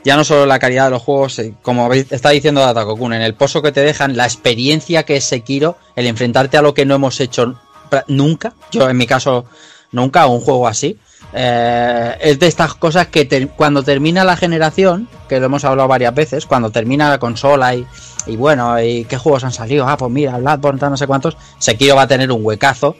ya 0.04 0.16
no 0.16 0.24
solo 0.24 0.46
la 0.46 0.58
calidad 0.58 0.84
de 0.86 0.90
los 0.92 1.02
juegos, 1.02 1.38
eh, 1.40 1.52
como 1.62 1.92
está 1.92 2.30
diciendo 2.30 2.60
Datakokun, 2.60 3.12
en 3.12 3.22
el 3.22 3.34
pozo 3.34 3.60
que 3.60 3.72
te 3.72 3.80
dejan, 3.80 4.16
la 4.16 4.24
experiencia 4.24 5.02
que 5.02 5.16
es 5.16 5.24
Sekiro, 5.24 5.76
el 5.96 6.06
enfrentarte 6.06 6.56
a 6.56 6.62
lo 6.62 6.72
que 6.72 6.86
no 6.86 6.94
hemos 6.94 7.20
hecho 7.20 7.60
nunca, 8.06 8.54
yo 8.70 8.88
en 8.88 8.96
mi 8.96 9.06
caso 9.06 9.44
nunca, 9.92 10.26
un 10.26 10.40
juego 10.40 10.66
así, 10.68 10.98
eh, 11.32 12.16
es 12.20 12.38
de 12.38 12.46
estas 12.46 12.74
cosas 12.74 13.06
que 13.08 13.48
cuando 13.56 13.82
termina 13.82 14.24
la 14.24 14.36
generación, 14.36 15.08
que 15.28 15.38
lo 15.40 15.46
hemos 15.46 15.64
hablado 15.64 15.88
varias 15.88 16.14
veces, 16.14 16.46
cuando 16.46 16.70
termina 16.70 17.08
la 17.10 17.18
consola 17.18 17.74
y, 17.74 17.86
y 18.26 18.36
bueno, 18.36 18.80
y 18.82 19.04
qué 19.04 19.16
juegos 19.16 19.44
han 19.44 19.52
salido, 19.52 19.88
ah, 19.88 19.96
pues 19.96 20.10
mira, 20.10 20.36
Bloodborne, 20.38 20.80
no 20.90 20.96
sé 20.96 21.06
cuántos, 21.06 21.36
Sekiro 21.58 21.96
va 21.96 22.02
a 22.02 22.08
tener 22.08 22.30
un 22.32 22.44
huecazo 22.44 22.96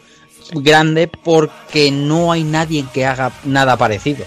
grande 0.52 1.06
porque 1.08 1.90
no 1.90 2.32
hay 2.32 2.42
nadie 2.44 2.84
que 2.92 3.06
haga 3.06 3.32
nada 3.44 3.76
parecido. 3.76 4.24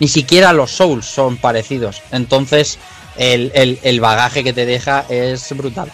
Ni 0.00 0.08
siquiera 0.08 0.52
los 0.52 0.70
Souls 0.72 1.06
son 1.06 1.36
parecidos. 1.36 2.02
Entonces, 2.10 2.78
el, 3.16 3.52
el- 3.54 3.78
el 3.82 4.00
bagaje 4.00 4.42
que 4.42 4.52
te 4.52 4.66
deja 4.66 5.04
es 5.08 5.56
brutal. 5.56 5.90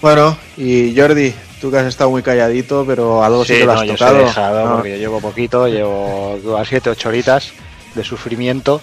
Bueno, 0.00 0.36
y 0.56 0.94
Jordi, 0.96 1.34
tú 1.66 1.72
que 1.72 1.78
has 1.78 1.86
estado 1.86 2.10
muy 2.10 2.22
calladito, 2.22 2.84
pero 2.86 3.22
algo 3.24 3.44
sí, 3.44 3.54
Sí, 3.54 3.58
que 3.60 3.66
lo 3.66 3.72
has 3.72 3.82
yo 3.82 3.92
tocado. 3.94 4.16
os 4.16 4.22
he 4.22 4.24
dejado 4.26 4.64
¿no? 4.68 4.74
porque 4.76 4.90
yo 4.92 4.96
llevo 4.96 5.20
poquito, 5.20 5.66
llevo 5.68 6.56
a 6.58 6.64
7, 6.64 6.90
8 6.90 7.08
horitas 7.08 7.52
de 7.94 8.04
sufrimiento 8.04 8.80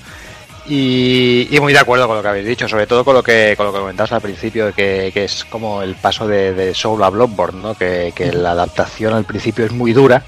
y, 0.66 1.48
y 1.52 1.60
muy 1.60 1.74
de 1.74 1.80
acuerdo 1.80 2.08
con 2.08 2.16
lo 2.18 2.22
que 2.22 2.28
habéis 2.30 2.48
dicho, 2.48 2.68
sobre 2.68 2.88
todo 2.88 3.04
con 3.04 3.14
lo 3.16 3.24
que 3.24 3.54
con 3.58 3.66
lo 3.66 3.74
que 3.74 3.80
comentabas 3.80 4.12
al 4.14 4.22
principio, 4.22 4.74
que, 4.74 5.12
que 5.14 5.26
es 5.26 5.44
como 5.46 5.82
el 5.82 5.96
paso 5.96 6.28
de, 6.28 6.54
de 6.54 6.74
Soul 6.74 7.04
a 7.04 7.10
Bloodborne, 7.10 7.62
¿no? 7.62 7.76
que, 7.76 8.14
que 8.16 8.32
la 8.32 8.52
adaptación 8.52 9.14
al 9.14 9.26
principio 9.26 9.66
es 9.66 9.72
muy 9.72 9.94
dura, 9.94 10.24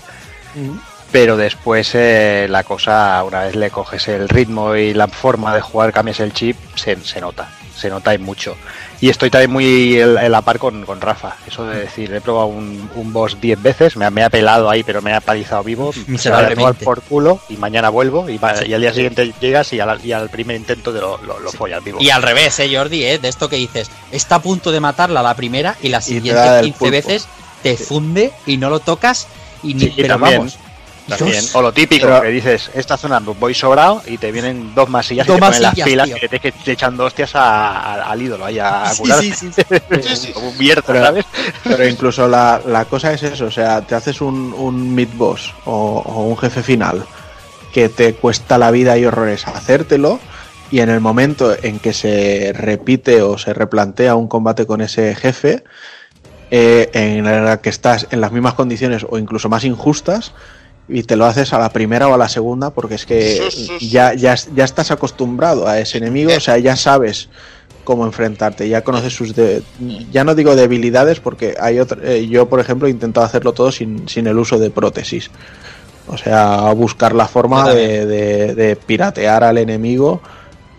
pero 1.11 1.38
después 1.38 1.91
eh, 1.95 2.48
la 2.49 2.64
cosa, 2.64 3.23
una 3.23 3.44
vez 3.44 3.56
le 3.56 3.69
coges 3.69 4.07
el 4.10 4.27
ritmo 4.27 4.76
y 4.76 4.94
la 4.94 5.07
forma 5.07 5.53
de 5.56 5.61
jugar, 5.61 5.94
cambias 5.94 6.19
el 6.19 6.34
chip, 6.34 6.57
se, 6.76 6.98
se 6.98 7.22
nota, 7.22 7.49
se 7.76 7.90
nota 7.90 8.14
y 8.14 8.18
mucho. 8.18 8.56
Y 9.02 9.10
estoy 9.10 9.30
también 9.30 9.52
muy 9.52 10.00
en 10.00 10.18
en 10.18 10.32
la 10.32 10.42
par 10.42 10.58
con, 10.60 10.86
con 10.86 11.02
Rafa, 11.02 11.36
eso 11.48 11.66
de 11.66 11.82
decir, 11.82 12.14
he 12.14 12.22
probado 12.22 12.48
un, 12.48 12.90
un 12.96 13.14
boss 13.14 13.40
10 13.42 13.62
veces, 13.62 13.96
me 13.98 14.06
ha, 14.06 14.10
me 14.10 14.24
ha 14.24 14.30
pelado 14.30 14.70
ahí, 14.70 14.84
pero 14.84 15.02
me 15.02 15.14
ha 15.14 15.22
palizado 15.22 15.64
vivo, 15.64 15.92
se 16.18 16.30
va 16.30 16.40
a 16.40 16.74
por 16.74 17.02
culo 17.02 17.40
y 17.50 17.58
mañana 17.58 17.90
vuelvo 17.90 18.30
y, 18.30 18.38
va- 18.38 18.66
y 18.66 18.74
al 18.74 18.82
día 18.82 18.94
siguiente 18.94 19.34
llegas 19.42 19.72
y 19.74 19.80
al, 19.80 20.04
y 20.06 20.12
al 20.14 20.30
primer 20.30 20.56
intento 20.56 20.94
te 20.94 21.00
lo, 21.02 21.18
lo, 21.24 21.40
lo 21.40 21.52
follas 21.52 21.84
vivo. 21.84 21.98
Y 22.02 22.10
al 22.10 22.22
revés, 22.24 22.58
eh, 22.60 22.70
Jordi, 22.74 23.04
eh, 23.04 23.20
de 23.20 23.28
esto 23.28 23.50
que 23.50 23.58
dices, 23.58 23.90
está 24.12 24.36
a 24.36 24.42
punto 24.42 24.72
de 24.72 24.80
matarla 24.80 25.22
la 25.22 25.36
primera 25.36 25.76
y 25.82 25.90
las 25.90 26.08
Y 26.08 26.12
te 26.12 26.16
siguientes 26.18 26.44
da 26.46 26.60
el 26.60 26.66
15 26.66 26.80
pulpo. 26.80 26.92
veces 26.92 27.28
te 27.64 27.78
funde 27.78 28.32
y 28.46 28.58
no 28.58 28.70
lo 28.70 28.80
tocas 28.80 29.28
y 29.64 29.74
ni 29.74 29.82
Sí, 29.88 29.94
pero 29.98 30.18
también, 30.20 30.38
vamos. 30.38 30.58
También. 31.07 31.32
Dios. 31.41 31.56
O 31.56 31.61
lo 31.61 31.72
típico, 31.72 32.07
Pero- 32.07 32.22
que 32.22 32.30
dices, 32.30 32.72
esta 32.73 32.98
zona 32.98 33.19
voy 33.19 33.53
sobrado 33.53 34.02
y 34.07 34.18
te 34.18 34.32
vienen 34.32 34.73
dos 34.73 34.90
masillas 34.90 35.27
Dos 35.27 35.38
y 35.38 35.40
te 35.40 35.45
ponen 35.45 35.61
las 35.61 35.76
pilas 35.76 36.07
tío. 36.07 36.18
te, 36.30 36.40
que 36.40 36.52
te 36.52 36.72
echan 36.72 36.98
dos 36.98 37.07
hostias 37.07 37.36
a- 37.36 37.72
a- 37.72 38.11
al 38.11 38.22
ídolo 38.22 38.45
ahí 38.45 38.57
a, 38.60 38.86
Sí, 38.88 39.32
sí, 39.34 39.49
sí. 40.15 40.32
Como 40.34 40.49
un 40.49 40.57
mierda, 40.57 40.82
Pero- 40.88 41.06
¿sabes? 41.06 41.26
Pero 41.64 41.88
incluso 41.88 42.27
la, 42.27 42.60
la 42.65 42.86
cosa 42.86 43.14
es 43.14 43.22
eso, 43.23 43.45
o 43.45 43.52
sea, 43.52 43.82
te 43.82 43.94
haces 43.95 44.19
un, 44.22 44.53
un 44.57 44.95
mid 44.95 45.10
boss 45.15 45.53
o, 45.65 46.02
o 46.06 46.23
un 46.23 46.38
jefe 46.38 46.64
final 46.64 47.06
que 47.72 47.90
te 47.90 48.14
cuesta 48.15 48.57
la 48.57 48.72
vida 48.72 48.98
y 48.98 49.06
horrores 49.06 49.45
hacértelo 49.48 50.19
y 50.72 50.80
en 50.80 50.90
el 50.90 51.02
momento 51.02 51.56
en 51.61 51.77
que 51.80 51.94
se 51.94 52.52
repite 52.56 53.22
o 53.22 53.38
se 53.38 53.53
replantea 53.53 54.15
un 54.15 54.27
combate 54.27 54.65
con 54.65 54.82
ese 54.82 55.14
jefe, 55.14 55.64
eh, 56.52 56.90
en 56.94 57.23
la 57.45 57.61
que 57.61 57.69
estás 57.69 58.07
en 58.11 58.22
las 58.22 58.32
mismas 58.32 58.53
condiciones 58.56 59.06
o 59.07 59.18
incluso 59.19 59.49
más 59.49 59.64
injustas 59.64 60.34
y 60.88 61.03
te 61.03 61.16
lo 61.16 61.26
haces 61.26 61.52
a 61.53 61.60
la 61.60 61.70
primera 61.70 62.07
o 62.07 62.14
a 62.14 62.18
la 62.18 62.30
segunda 62.30 62.70
porque 62.70 62.95
es 62.95 63.06
que 63.06 63.41
ya, 63.80 64.14
ya, 64.14 64.36
ya 64.56 64.64
estás 64.64 64.91
acostumbrado 64.91 65.68
a 65.68 65.80
ese 65.80 65.98
enemigo, 65.98 66.32
o 66.36 66.40
sea, 66.40 66.57
ya 66.60 66.76
sabes 66.76 67.30
cómo 67.84 68.06
enfrentarte, 68.06 68.68
ya 68.70 68.84
conoces 68.84 69.14
sus... 69.14 69.36
de- 69.36 69.62
ya 70.12 70.24
no 70.24 70.34
digo 70.36 70.56
debilidades 70.56 71.20
porque 71.20 71.56
hay 71.60 71.80
otra, 71.80 71.99
eh, 72.03 72.28
yo, 72.28 72.48
por 72.49 72.60
ejemplo, 72.60 72.88
he 72.88 72.91
intentado 72.91 73.26
hacerlo 73.26 73.53
todo 73.53 73.72
sin, 73.72 74.07
sin 74.10 74.28
el 74.28 74.38
uso 74.38 74.57
de 74.60 74.70
prótesis. 74.72 75.30
O 76.07 76.18
sea, 76.18 76.72
buscar 76.74 77.14
la 77.16 77.28
forma 77.28 77.64
de- 78.06 78.53
de 78.56 78.76
piratear 78.76 79.44
al 79.44 79.57
enemigo, 79.57 80.22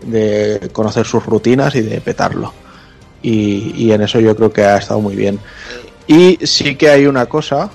de 0.01 0.69
conocer 0.71 1.05
sus 1.05 1.25
rutinas 1.25 1.75
y 1.75 1.81
de 1.81 1.99
petarlo. 2.01 2.53
Y, 3.21 3.73
y 3.75 3.91
en 3.91 4.01
eso 4.03 4.19
yo 4.19 4.35
creo 4.35 4.51
que 4.53 4.63
ha 4.63 4.77
estado 4.77 5.01
muy 5.01 5.15
bien. 5.15 5.39
Y 6.07 6.37
sí 6.45 6.75
que 6.75 6.89
hay 6.89 7.07
una 7.07 7.25
cosa 7.25 7.69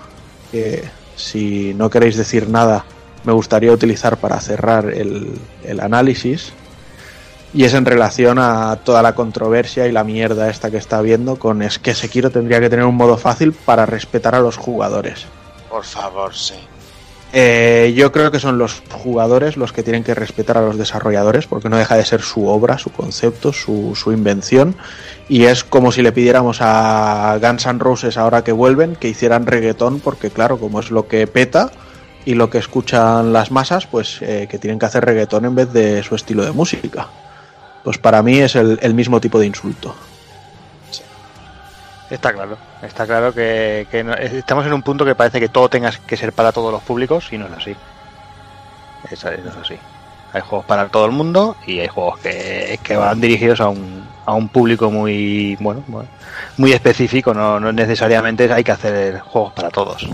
que, 0.51 0.83
si 1.23 1.73
no 1.75 1.89
queréis 1.89 2.17
decir 2.17 2.49
nada, 2.49 2.85
me 3.25 3.33
gustaría 3.33 3.73
utilizar 3.73 4.17
para 4.17 4.41
cerrar 4.41 4.87
el, 4.87 5.39
el 5.65 5.81
análisis. 5.81 6.53
Y 7.55 7.65
es 7.65 7.75
en 7.75 7.85
relación 7.85 8.39
a 8.39 8.77
toda 8.77 9.03
la 9.03 9.15
controversia 9.15 9.87
y 9.87 9.93
la 9.93 10.05
mierda 10.05 10.49
esta 10.49 10.71
que 10.71 10.79
está 10.79 10.99
habiendo 10.99 11.37
con 11.37 11.61
es 11.63 11.79
que 11.79 11.95
Sekiro 11.95 12.31
tendría 12.31 12.61
que 12.61 12.71
tener 12.71 12.87
un 12.87 12.97
modo 12.97 13.19
fácil 13.19 13.53
para 13.53 13.85
respetar 13.85 14.35
a 14.35 14.41
los 14.41 14.57
jugadores. 14.57 15.27
Por 15.69 15.85
favor, 15.85 16.35
sí. 16.35 16.55
Eh, 17.35 17.95
yo 17.97 18.13
creo 18.13 18.31
que 18.31 18.39
son 18.39 18.59
los 18.59 18.83
jugadores 18.91 19.57
los 19.57 19.73
que 19.73 19.83
tienen 19.83 20.05
que 20.05 20.15
respetar 20.15 20.59
a 20.59 20.61
los 20.61 20.77
desarrolladores, 20.77 21.47
porque 21.47 21.71
no 21.71 21.79
deja 21.79 21.97
de 21.97 22.05
ser 22.05 22.21
su 22.21 22.47
obra, 22.47 22.77
su 22.77 22.91
concepto, 22.93 23.53
su, 23.55 24.13
invención. 24.13 24.77
Y 25.29 25.45
es 25.45 25.65
como 25.65 25.93
si 25.93 26.03
le 26.03 26.13
pidiéramos 26.13 26.59
a 26.61 27.39
Guns 27.41 27.67
N' 27.67 27.79
Roses, 27.79 28.19
ahora 28.19 28.45
que 28.45 28.53
vuelven, 28.53 28.97
que 28.97 29.09
hicieran 29.09 29.47
reggaetón, 29.47 30.01
porque 30.01 30.31
claro, 30.31 30.59
como 30.59 30.81
es 30.81 30.91
lo 30.91 31.09
que 31.09 31.27
peta 31.27 31.71
y 32.27 32.35
lo 32.35 32.51
que 32.51 32.59
escuchan 32.59 33.33
las 33.33 33.51
masas, 33.51 33.87
pues 33.87 34.19
eh, 34.21 34.47
que 34.51 34.59
tienen 34.59 34.79
que 34.79 34.87
hacer 34.87 35.05
reggaetón 35.05 35.47
en 35.47 35.55
vez 35.55 35.73
de 35.73 36.03
su 36.03 36.15
estilo 36.15 36.45
de 36.45 36.53
música. 36.53 37.09
Pues 37.83 37.97
para 37.97 38.23
mí 38.23 38.39
es 38.39 38.55
el 38.55 38.95
mismo 38.95 39.21
tipo 39.21 39.41
de 39.41 39.47
insulto. 39.47 39.97
Está 42.13 42.33
claro, 42.33 42.59
está 42.83 43.07
claro 43.07 43.33
que, 43.33 43.87
que 43.91 44.05
no- 44.05 44.13
estamos 44.15 44.67
en 44.67 44.75
un 44.75 44.83
punto 44.83 45.05
que 45.05 45.15
parece 45.15 45.41
que 45.41 45.49
todo 45.49 45.69
tenga 45.71 45.91
que 46.07 46.17
ser 46.17 46.33
para 46.35 46.53
todos 46.53 46.71
los 46.71 46.83
públicos 46.83 47.29
y 47.33 47.39
no 47.39 47.47
es 47.47 47.53
así. 47.53 47.75
Es, 49.11 49.25
no 49.25 49.31
es 49.31 49.57
así. 49.61 49.77
Hay 50.35 50.41
juegos 50.43 50.67
para 50.67 50.89
todo 50.89 51.07
el 51.07 51.13
mundo 51.13 51.57
y 51.67 51.81
hay 51.81 51.89
juegos 51.89 52.19
que, 52.21 52.79
que 52.83 52.97
van 52.97 53.21
dirigidos 53.21 53.61
a 53.63 53.69
un, 53.69 54.07
a 54.27 54.35
un 54.35 54.49
público 54.49 54.91
muy 54.91 55.57
bueno, 55.61 55.83
muy 56.59 56.73
específico. 56.73 57.33
No, 57.35 57.59
no 57.59 57.73
necesariamente 57.73 58.51
hay 58.53 58.63
que 58.65 58.73
hacer 58.73 59.21
juegos 59.21 59.53
para 59.55 59.71
todos. 59.71 60.07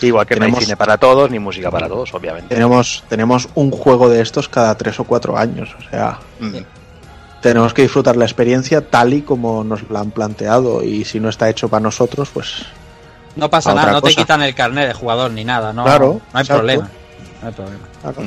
Igual 0.00 0.26
que 0.26 0.34
no 0.36 0.40
Tenemos- 0.40 0.58
hay 0.60 0.64
cine 0.64 0.76
para 0.76 0.96
todos 0.98 1.30
ni 1.30 1.38
música 1.38 1.70
para 1.70 1.86
todos, 1.86 2.12
obviamente. 2.14 2.54
Tenemos, 2.54 3.04
tenemos 3.08 3.48
un 3.54 3.70
juego 3.70 4.08
de 4.08 4.20
estos 4.22 4.48
cada 4.48 4.74
tres 4.74 4.98
o 5.00 5.04
cuatro 5.04 5.36
años, 5.38 5.74
o 5.78 5.90
sea, 5.90 6.18
Mm. 6.40 6.56
Tenemos 7.44 7.74
que 7.74 7.82
disfrutar 7.82 8.16
la 8.16 8.24
experiencia 8.24 8.80
tal 8.88 9.12
y 9.12 9.20
como 9.22 9.62
nos 9.64 9.90
la 9.90 10.00
han 10.00 10.10
planteado 10.10 10.82
y 10.82 11.04
si 11.04 11.20
no 11.20 11.28
está 11.28 11.50
hecho 11.50 11.68
para 11.68 11.80
nosotros, 11.82 12.30
pues 12.32 12.64
No 13.36 13.50
pasa 13.50 13.74
nada, 13.74 13.92
no 13.92 14.00
te 14.02 14.14
quitan 14.14 14.40
el 14.42 14.54
carnet 14.54 14.88
de 14.88 14.94
jugador 14.94 15.30
ni 15.30 15.44
nada, 15.44 15.72
no, 15.74 15.84
Claro, 15.84 16.20
no 16.32 16.38
hay 16.38 16.40
exacto. 16.42 16.54
problema. 16.60 16.88
No 17.42 17.48
hay 17.48 17.52
problema. 17.54 17.84
claro. 18.00 18.22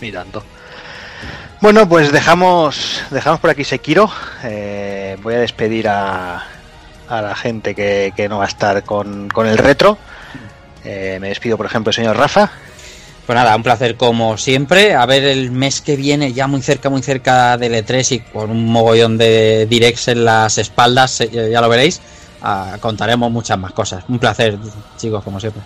Ni 0.00 0.12
tanto. 0.12 0.42
Bueno, 1.60 1.88
pues 1.88 2.12
dejamos, 2.12 3.02
dejamos 3.10 3.40
por 3.40 3.50
aquí 3.50 3.64
Sekiro. 3.64 4.08
Eh, 4.44 5.16
voy 5.22 5.34
a 5.34 5.38
despedir 5.38 5.88
a, 5.88 6.44
a 7.08 7.22
la 7.22 7.34
gente 7.34 7.74
que, 7.74 8.12
que 8.14 8.28
no 8.28 8.38
va 8.38 8.44
a 8.44 8.48
estar 8.48 8.84
con, 8.84 9.28
con 9.30 9.46
el 9.48 9.58
retro. 9.58 9.98
Eh, 10.84 11.18
me 11.20 11.28
despido, 11.28 11.56
por 11.56 11.66
ejemplo, 11.66 11.90
el 11.90 11.94
señor 11.94 12.16
Rafa. 12.16 12.50
Pues 13.26 13.36
nada, 13.36 13.56
un 13.56 13.62
placer 13.62 13.96
como 13.96 14.36
siempre. 14.36 14.94
A 14.94 15.06
ver 15.06 15.24
el 15.24 15.50
mes 15.50 15.80
que 15.80 15.96
viene, 15.96 16.32
ya 16.34 16.46
muy 16.46 16.60
cerca, 16.60 16.90
muy 16.90 17.02
cerca 17.02 17.56
del 17.56 17.72
E3 17.74 18.12
y 18.12 18.20
con 18.20 18.50
un 18.50 18.66
mogollón 18.66 19.16
de 19.16 19.66
directs 19.68 20.08
en 20.08 20.24
las 20.26 20.58
espaldas, 20.58 21.22
eh, 21.22 21.48
ya 21.50 21.60
lo 21.62 21.68
veréis. 21.70 22.00
ah, 22.42 22.76
contaremos 22.80 23.30
muchas 23.30 23.58
más 23.58 23.72
cosas. 23.72 24.04
Un 24.08 24.18
placer, 24.18 24.58
chicos, 24.98 25.24
como 25.24 25.40
siempre. 25.40 25.62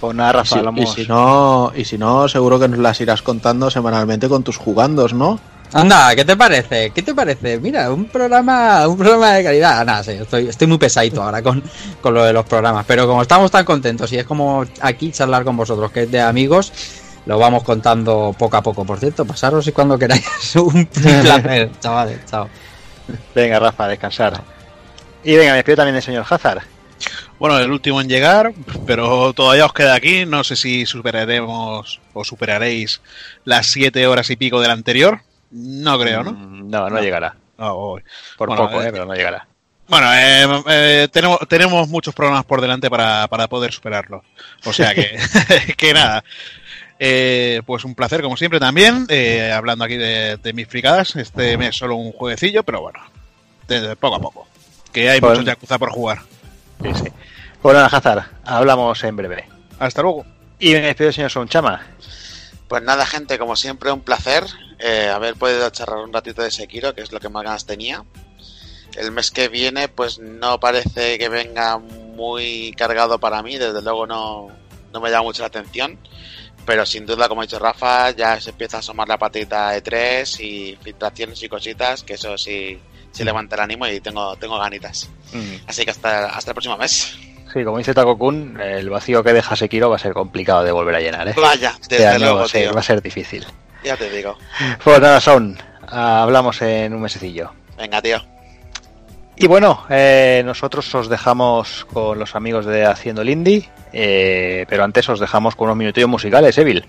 Pues 0.00 0.16
nada, 0.16 0.30
Y 0.30 0.32
Rafa, 0.36 0.72
si, 0.74 0.80
y 0.82 0.86
si 0.86 1.06
no, 1.06 1.72
y 1.76 1.84
si 1.84 1.98
no, 1.98 2.26
seguro 2.28 2.58
que 2.58 2.66
nos 2.66 2.78
las 2.78 3.00
irás 3.02 3.20
contando 3.22 3.70
semanalmente 3.70 4.28
con 4.28 4.42
tus 4.42 4.56
jugandos, 4.56 5.12
¿no? 5.12 5.38
Anda, 5.74 6.14
¿qué 6.16 6.24
te 6.24 6.36
parece? 6.36 6.90
¿Qué 6.90 7.02
te 7.02 7.14
parece? 7.14 7.58
Mira, 7.58 7.90
un 7.90 8.06
programa, 8.06 8.86
un 8.88 8.96
programa 8.98 9.32
de 9.34 9.44
calidad. 9.44 9.80
Ah, 9.80 9.84
Nada, 9.84 10.02
sí, 10.02 10.10
estoy, 10.12 10.48
estoy 10.48 10.66
muy 10.66 10.76
pesadito 10.78 11.22
ahora 11.22 11.40
con, 11.42 11.62
con 12.00 12.12
lo 12.14 12.24
de 12.24 12.32
los 12.32 12.44
programas, 12.44 12.84
pero 12.86 13.06
como 13.06 13.22
estamos 13.22 13.50
tan 13.50 13.64
contentos 13.64 14.10
y 14.12 14.18
es 14.18 14.24
como 14.26 14.64
aquí 14.80 15.12
charlar 15.12 15.44
con 15.44 15.56
vosotros, 15.56 15.90
que 15.92 16.02
es 16.02 16.10
de 16.10 16.20
amigos, 16.20 16.72
lo 17.26 17.38
vamos 17.38 17.62
contando 17.62 18.34
poco 18.38 18.56
a 18.56 18.62
poco. 18.62 18.84
Por 18.84 18.98
cierto, 18.98 19.24
pasaros 19.24 19.66
y 19.66 19.72
cuando 19.72 19.98
queráis. 19.98 20.24
un 20.56 20.86
placer, 20.86 21.70
chavales, 21.80 22.24
chao. 22.26 22.48
Venga, 23.34 23.58
Rafa, 23.58 23.84
a 23.84 23.88
descansar. 23.88 24.42
Y 25.24 25.36
venga, 25.36 25.52
me 25.52 25.56
despido 25.56 25.76
también 25.76 25.94
del 25.94 26.02
señor 26.02 26.24
Hazard. 26.28 26.62
Bueno, 27.38 27.58
el 27.58 27.70
último 27.70 28.00
en 28.00 28.08
llegar, 28.08 28.52
pero 28.86 29.32
todavía 29.32 29.66
os 29.66 29.72
queda 29.72 29.94
aquí. 29.94 30.24
No 30.26 30.44
sé 30.44 30.54
si 30.56 30.86
superaremos 30.86 32.00
o 32.12 32.24
superaréis 32.24 33.00
las 33.44 33.66
siete 33.66 34.06
horas 34.06 34.30
y 34.30 34.36
pico 34.36 34.60
del 34.60 34.70
anterior. 34.70 35.20
No 35.50 35.98
creo, 35.98 36.22
¿no? 36.22 36.32
Mm, 36.32 36.70
No, 36.70 36.88
no, 36.88 37.00
llegará. 37.00 37.34
Ah, 37.58 37.72
oh. 37.74 37.98
Por 38.36 38.48
Bueno, 38.48 38.66
poco, 38.66 38.82
eh, 38.82 38.88
eh, 38.88 38.92
pero 38.92 39.06
no 39.06 39.14
llegará. 39.14 39.46
Bueno, 39.88 40.06
eh, 40.14 40.62
eh, 40.68 41.08
tenemos, 41.12 41.38
tenemos 41.48 41.88
muchos 41.88 42.14
programas 42.14 42.44
por 42.44 42.60
delante 42.60 42.88
para, 42.88 43.26
para 43.28 43.48
poder 43.48 43.72
superarlo. 43.72 44.22
O 44.64 44.72
sea 44.72 44.94
que, 44.94 45.18
que 45.76 45.92
nada. 45.92 46.24
Eh, 47.04 47.62
pues 47.66 47.84
un 47.84 47.96
placer, 47.96 48.22
como 48.22 48.36
siempre, 48.36 48.60
también. 48.60 49.06
eh, 49.08 49.50
hablando 49.52 49.84
aquí 49.84 49.96
de, 49.96 50.36
de 50.36 50.52
mis 50.52 50.68
fricadas. 50.68 51.16
Este 51.16 51.56
mes 51.58 51.76
solo 51.76 51.96
un 51.96 52.12
jueguecillo, 52.12 52.62
pero 52.62 52.80
bueno, 52.80 53.00
de, 53.66 53.80
de 53.80 53.96
poco 53.96 54.14
a 54.16 54.20
poco. 54.20 54.46
Que 54.92 55.10
hay 55.10 55.20
Pues- 55.20 55.32
muchos 55.32 55.46
Yakuza 55.46 55.78
por 55.80 55.90
jugar. 55.90 56.20
Sí, 56.80 56.90
sí. 56.94 57.08
Bueno, 57.60 57.80
Hazard, 57.80 58.24
hablamos 58.44 59.02
en 59.02 59.16
breve. 59.16 59.48
Hasta 59.80 60.02
luego. 60.02 60.24
Y 60.60 60.74
me 60.74 60.80
despido 60.80 61.10
señor 61.10 61.30
Sonchama. 61.32 61.84
Pues 62.68 62.82
nada, 62.84 63.04
gente, 63.04 63.36
como 63.38 63.56
siempre, 63.56 63.90
un 63.90 64.00
placer 64.02 64.44
eh, 64.78 65.08
haber 65.12 65.34
podido 65.34 65.68
charlar 65.70 65.98
un 65.98 66.12
ratito 66.12 66.40
de 66.42 66.52
Sekiro, 66.52 66.94
que 66.94 67.02
es 67.02 67.10
lo 67.10 67.18
que 67.18 67.28
más 67.28 67.42
ganas 67.42 67.66
tenía. 67.66 68.04
El 68.96 69.10
mes 69.10 69.30
que 69.32 69.48
viene, 69.48 69.88
pues 69.88 70.18
no 70.20 70.60
parece 70.60 71.18
que 71.18 71.28
venga 71.28 71.78
muy 71.78 72.72
cargado 72.76 73.18
para 73.18 73.42
mí, 73.42 73.56
desde 73.58 73.82
luego 73.82 74.06
no, 74.06 74.48
no 74.92 75.00
me 75.00 75.10
llama 75.10 75.24
mucho 75.24 75.42
la 75.42 75.48
atención. 75.48 75.98
Pero 76.64 76.86
sin 76.86 77.04
duda, 77.06 77.28
como 77.28 77.40
ha 77.40 77.44
dicho 77.44 77.58
Rafa, 77.58 78.10
ya 78.10 78.40
se 78.40 78.50
empieza 78.50 78.76
a 78.76 78.80
asomar 78.80 79.08
la 79.08 79.18
patita 79.18 79.70
de 79.70 79.80
3 79.82 80.40
y 80.40 80.78
filtraciones 80.82 81.42
y 81.42 81.48
cositas, 81.48 82.02
que 82.04 82.14
eso 82.14 82.38
sí, 82.38 82.78
sí 83.10 83.24
levanta 83.24 83.56
el 83.56 83.62
ánimo 83.62 83.86
y 83.88 84.00
tengo, 84.00 84.36
tengo 84.36 84.58
ganitas. 84.58 85.08
Así 85.66 85.84
que 85.84 85.90
hasta, 85.90 86.26
hasta 86.26 86.50
el 86.52 86.54
próximo 86.54 86.76
mes. 86.76 87.16
Sí, 87.52 87.64
como 87.64 87.78
dice 87.78 87.92
Takokun, 87.92 88.60
el 88.60 88.88
vacío 88.88 89.22
que 89.22 89.32
deja 89.32 89.56
Sekiro 89.56 89.90
va 89.90 89.96
a 89.96 89.98
ser 89.98 90.14
complicado 90.14 90.64
de 90.64 90.72
volver 90.72 90.94
a 90.94 91.00
llenar, 91.00 91.28
¿eh? 91.28 91.34
Vaya, 91.36 91.74
Este 91.80 91.96
desde 91.96 92.08
año 92.08 92.18
luego, 92.20 92.38
va, 92.38 92.44
a 92.44 92.48
ser, 92.48 92.62
tío. 92.62 92.74
va 92.74 92.80
a 92.80 92.84
ser 92.84 93.02
difícil. 93.02 93.46
Ya 93.84 93.96
te 93.96 94.08
digo. 94.08 94.38
Pues 94.82 95.00
nada, 95.00 95.20
Son, 95.20 95.58
hablamos 95.88 96.62
en 96.62 96.94
un 96.94 97.02
mesecillo. 97.02 97.52
Venga, 97.76 98.00
tío. 98.00 98.22
Y 99.36 99.46
bueno, 99.46 99.84
eh, 99.88 100.42
nosotros 100.44 100.94
os 100.94 101.08
dejamos 101.08 101.86
con 101.92 102.18
los 102.18 102.36
amigos 102.36 102.66
de 102.66 102.84
Haciendo 102.84 103.22
el 103.22 103.30
Indie, 103.30 103.68
eh, 103.92 104.66
pero 104.68 104.84
antes 104.84 105.08
os 105.08 105.18
dejamos 105.20 105.56
con 105.56 105.66
unos 105.66 105.76
minutillos 105.78 106.08
musicales, 106.08 106.56
Evil. 106.58 106.84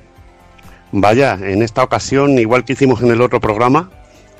Vaya, 0.91 1.33
en 1.41 1.63
esta 1.63 1.81
ocasión, 1.83 2.37
igual 2.37 2.65
que 2.65 2.73
hicimos 2.73 3.01
en 3.01 3.11
el 3.11 3.21
otro 3.21 3.39
programa, 3.39 3.89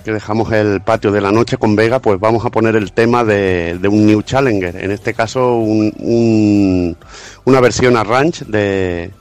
que 0.06 0.12
dejamos 0.12 0.52
el 0.52 0.82
patio 0.82 1.12
de 1.12 1.22
la 1.22 1.32
noche 1.32 1.58
con 1.58 1.76
Vega, 1.78 2.00
pues 2.00 2.20
vamos 2.20 2.46
a 2.46 2.50
poner 2.52 2.76
el 2.76 2.92
tema 2.92 3.24
de, 3.24 3.80
un 3.90 4.06
New 4.06 4.22
Challenger. 4.22 4.76
En 4.84 4.92
este 4.92 5.14
caso, 5.14 5.56
un- 5.56 5.94
un- 5.98 6.98
una 7.46 7.62
versión 7.62 7.96
arrange 7.96 8.44
de, 8.46 9.12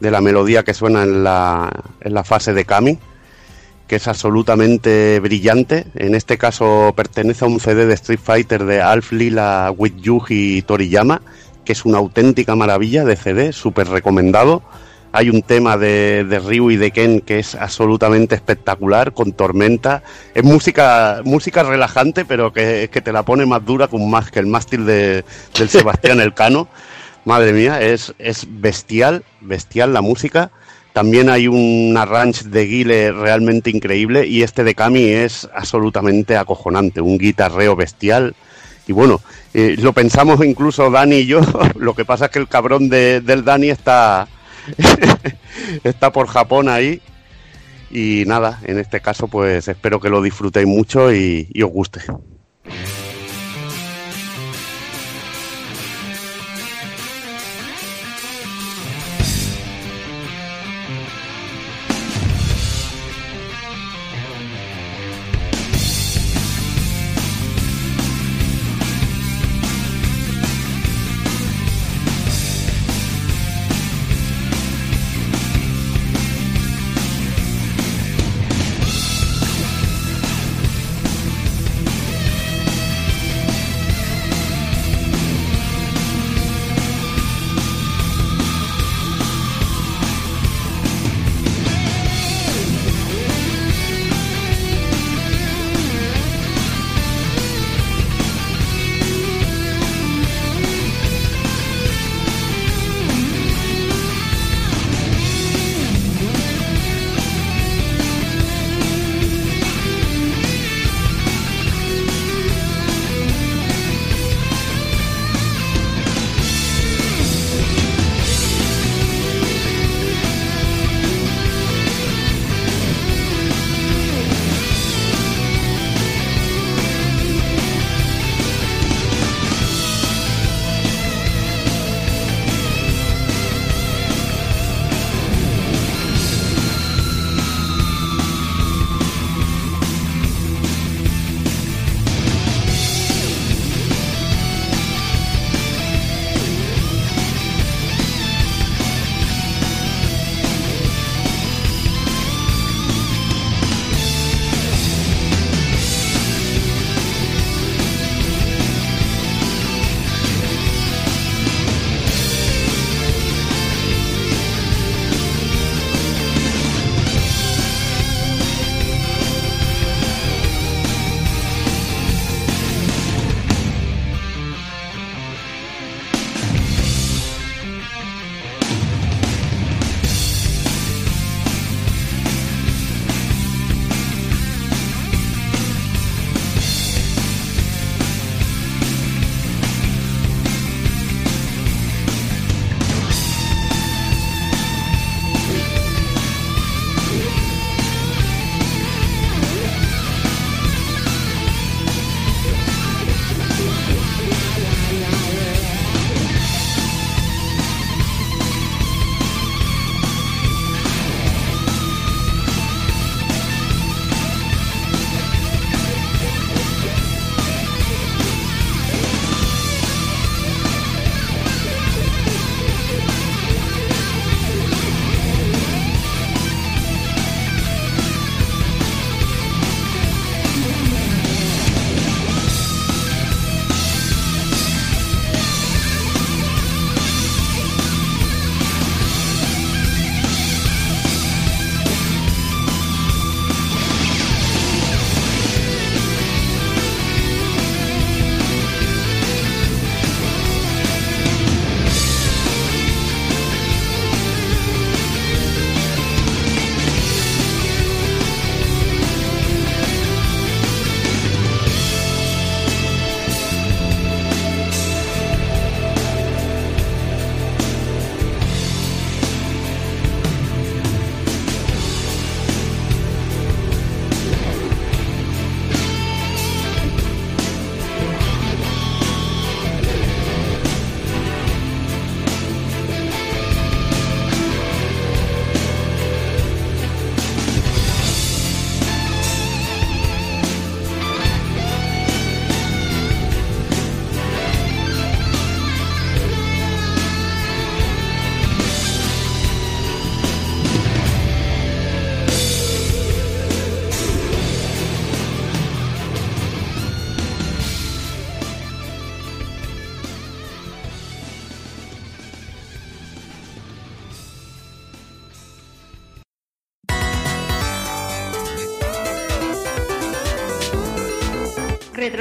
de 0.00 0.10
la 0.10 0.20
melodía 0.22 0.62
que 0.64 0.72
suena 0.74 1.02
en 1.02 1.22
la, 1.22 1.70
en 2.00 2.14
la 2.14 2.24
fase 2.24 2.54
de 2.54 2.64
Kami, 2.64 2.98
que 3.90 3.96
es 3.96 4.06
absolutamente 4.06 5.18
brillante. 5.18 5.84
En 5.96 6.14
este 6.14 6.38
caso, 6.38 6.92
pertenece 6.94 7.44
a 7.44 7.48
un 7.48 7.58
CD 7.58 7.86
de 7.86 7.94
Street 7.94 8.20
Fighter 8.22 8.64
de 8.64 8.80
Alf 8.80 9.10
Lila 9.10 9.74
with 9.76 9.96
Yuji 9.96 10.62
Toriyama, 10.62 11.22
que 11.64 11.72
es 11.72 11.84
una 11.84 11.98
auténtica 11.98 12.54
maravilla 12.54 13.04
de 13.04 13.16
CD, 13.16 13.52
súper 13.52 13.88
recomendado. 13.88 14.62
Hay 15.10 15.28
un 15.28 15.42
tema 15.42 15.76
de, 15.76 16.24
de 16.24 16.38
Ryu 16.38 16.70
y 16.70 16.76
de 16.76 16.92
Ken 16.92 17.20
que 17.20 17.40
es 17.40 17.56
absolutamente 17.56 18.36
espectacular, 18.36 19.12
con 19.12 19.32
tormenta. 19.32 20.04
Es 20.36 20.44
música, 20.44 21.22
música 21.24 21.64
relajante, 21.64 22.24
pero 22.24 22.52
que, 22.52 22.90
que 22.92 23.00
te 23.00 23.12
la 23.12 23.24
pone 23.24 23.44
más 23.44 23.64
dura 23.64 23.88
con 23.88 24.08
más 24.08 24.30
que 24.30 24.38
el 24.38 24.46
mástil 24.46 24.86
de, 24.86 25.24
del 25.58 25.68
Sebastián 25.68 26.20
Elcano. 26.20 26.68
Madre 27.24 27.52
mía, 27.52 27.82
es, 27.82 28.14
es 28.20 28.46
bestial, 28.48 29.24
bestial 29.40 29.92
la 29.92 30.00
música. 30.00 30.52
También 31.00 31.30
hay 31.30 31.48
un 31.48 31.94
arrange 31.96 32.44
de 32.50 32.66
Guile 32.66 33.10
realmente 33.12 33.70
increíble 33.70 34.26
y 34.26 34.42
este 34.42 34.64
de 34.64 34.74
Kami 34.74 35.02
es 35.04 35.48
absolutamente 35.54 36.36
acojonante, 36.36 37.00
un 37.00 37.16
guitarreo 37.16 37.74
bestial 37.74 38.34
y 38.86 38.92
bueno, 38.92 39.22
eh, 39.54 39.76
lo 39.78 39.94
pensamos 39.94 40.44
incluso 40.44 40.90
Dani 40.90 41.16
y 41.20 41.26
yo, 41.26 41.40
lo 41.76 41.94
que 41.94 42.04
pasa 42.04 42.26
es 42.26 42.30
que 42.32 42.38
el 42.38 42.48
cabrón 42.48 42.90
de- 42.90 43.22
del 43.22 43.46
Dani 43.46 43.70
está, 43.70 44.28
está 45.84 46.12
por 46.12 46.26
Japón 46.26 46.68
ahí. 46.68 47.00
Y 47.90 48.24
nada, 48.26 48.60
en 48.64 48.78
este 48.78 49.00
caso 49.00 49.26
pues 49.26 49.68
espero 49.68 50.00
que 50.00 50.10
lo 50.10 50.20
disfrutéis 50.20 50.66
mucho 50.66 51.14
y, 51.14 51.48
y 51.50 51.62
os 51.62 51.70
guste. 51.70 52.00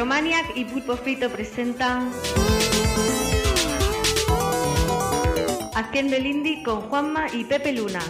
Retromaniac 0.10 0.58
y 0.58 0.66
Pulpo 0.66 0.98
Frito 0.98 1.30
presentan 1.30 2.12
Haciendo 5.76 6.16
el 6.16 6.26
Indie 6.26 6.64
con 6.64 6.82
Juanma 6.90 7.28
y 7.32 7.44
Pepe 7.44 7.74
Luna. 7.74 8.02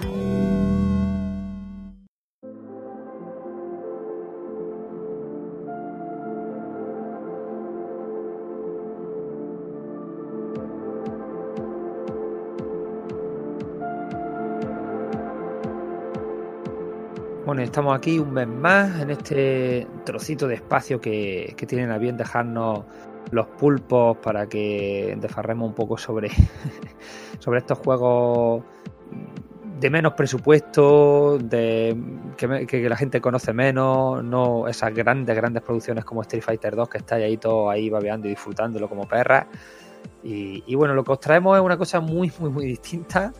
Estamos 17.64 17.95
aquí 17.95 18.19
un 18.19 18.34
mes 18.34 18.48
más 18.48 19.02
en 19.02 19.10
este 19.10 19.88
trocito 20.06 20.48
de 20.48 20.56
espacio 20.56 21.02
que, 21.02 21.53
que 21.57 21.65
tienen 21.65 21.91
a 21.91 21.98
bien 21.98 22.15
dejarnos 22.18 22.86
los 23.31 23.48
pulpos 23.48 24.18
para 24.18 24.48
que 24.48 25.18
desfarremos 25.19 25.68
un 25.68 25.76
poco 25.76 25.98
sobre, 25.98 26.30
sobre 27.40 27.60
estos 27.60 27.77
juegos 27.80 28.64
de 29.80 29.90
menos 29.90 30.14
presupuesto, 30.14 31.38
de 31.38 31.95
que, 32.36 32.90
la 32.90 32.98
gente 32.98 33.22
conoce 33.22 33.53
menos, 33.53 34.23
no 34.23 34.68
esas 34.68 34.94
grandes, 34.94 35.36
grandes 35.36 35.64
producciones 35.64 36.03
como 36.03 36.22
Street 36.23 36.44
Fighter 36.44 36.76
2 36.76 36.90
que 36.90 36.98
estáis 36.98 37.26
ahí 37.26 37.38
todos 37.38 37.72
ahí 37.72 37.90
babeando 37.90 38.27
y 38.27 38.31
disfrutándolo 38.31 38.90
como 38.90 39.07
perras. 39.07 39.45
Y, 40.23 40.64
y 40.68 40.76
bueno, 40.76 40.94
lo 40.94 41.03
que 41.03 41.14
os 41.14 41.19
traemos 41.19 41.57
es 41.57 41.64
una 41.64 41.77
cosa 41.77 42.02
muy, 42.02 42.31
muy, 42.40 42.49
muy 42.49 42.65
distinta. 42.65 43.31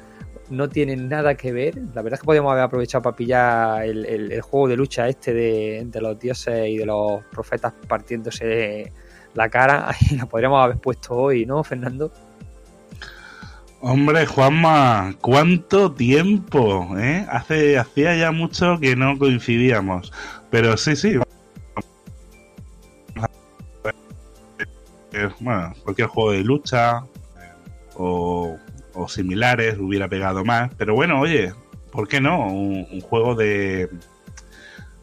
No 0.50 0.68
tiene 0.68 0.96
nada 0.96 1.36
que 1.36 1.52
ver. 1.52 1.76
La 1.94 2.02
verdad 2.02 2.14
es 2.16 2.20
que 2.22 2.26
podríamos 2.26 2.52
haber 2.52 2.64
aprovechado 2.64 3.02
para 3.04 3.16
pillar 3.16 3.84
el, 3.84 4.06
el- 4.06 4.42
juego 4.42 4.68
de 4.68 4.76
lucha 4.78 5.08
este 5.08 5.34
de, 5.34 5.84
de 5.86 6.02
los 6.02 6.20
dioses 6.20 6.68
y 6.70 6.78
de 6.78 6.86
los 6.86 7.24
profetas 7.26 7.74
partiéndose 7.88 8.92
la 9.36 9.48
cara. 9.50 9.90
Ahí 10.12 10.18
podríamos 10.30 10.64
haber 10.64 10.78
puesto 10.78 11.16
hoy, 11.16 11.46
¿no, 11.46 11.64
Fernando? 11.64 12.12
Hombre, 13.82 14.26
Juanma, 14.26 15.16
¿cuánto 15.22 15.94
tiempo? 15.94 16.98
¿eh? 16.98 17.26
Hace, 17.30 17.78
hacía 17.78 18.16
ya 18.18 18.32
mucho 18.32 18.78
que 18.80 18.96
no 18.96 19.18
coincidíamos. 19.18 20.12
Pero 20.50 20.76
sí, 20.76 20.96
sí. 20.96 21.18
Bueno, 25.40 25.74
cualquier 25.84 26.08
juego 26.08 26.32
de 26.32 26.44
lucha 26.44 27.00
eh, 27.00 27.52
o, 27.96 28.58
o 29.00 29.08
similares 29.08 29.78
hubiera 29.80 30.08
pegado 30.08 30.44
más. 30.44 30.72
Pero 30.78 30.94
bueno, 30.94 31.20
oye, 31.20 31.54
¿por 31.92 32.08
qué 32.08 32.20
no? 32.22 32.48
Un, 32.48 32.88
un 32.92 33.02
juego 33.02 33.36
de, 33.36 33.90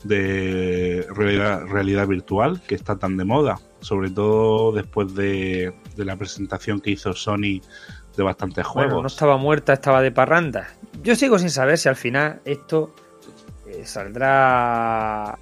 de 0.05 1.06
realidad, 1.14 1.66
realidad 1.66 2.06
virtual 2.06 2.60
que 2.66 2.74
está 2.74 2.97
tan 2.97 3.16
de 3.16 3.24
moda. 3.24 3.59
Sobre 3.81 4.10
todo 4.10 4.73
después 4.73 5.14
de, 5.14 5.73
de 5.97 6.05
la 6.05 6.16
presentación 6.16 6.81
que 6.81 6.90
hizo 6.90 7.12
Sony 7.12 7.60
de 8.16 8.23
bastantes 8.23 8.66
juegos. 8.66 8.90
Bueno, 8.90 9.02
no 9.02 9.09
estaba 9.09 9.36
muerta, 9.36 9.74
estaba 9.74 10.01
de 10.02 10.10
parranda. 10.10 10.68
Yo 11.02 11.14
sigo 11.14 11.39
sin 11.39 11.51
saber 11.51 11.78
si 11.78 11.89
al 11.89 11.97
final 11.97 12.40
esto 12.44 12.94
eh, 13.66 13.85
saldrá 13.85 15.39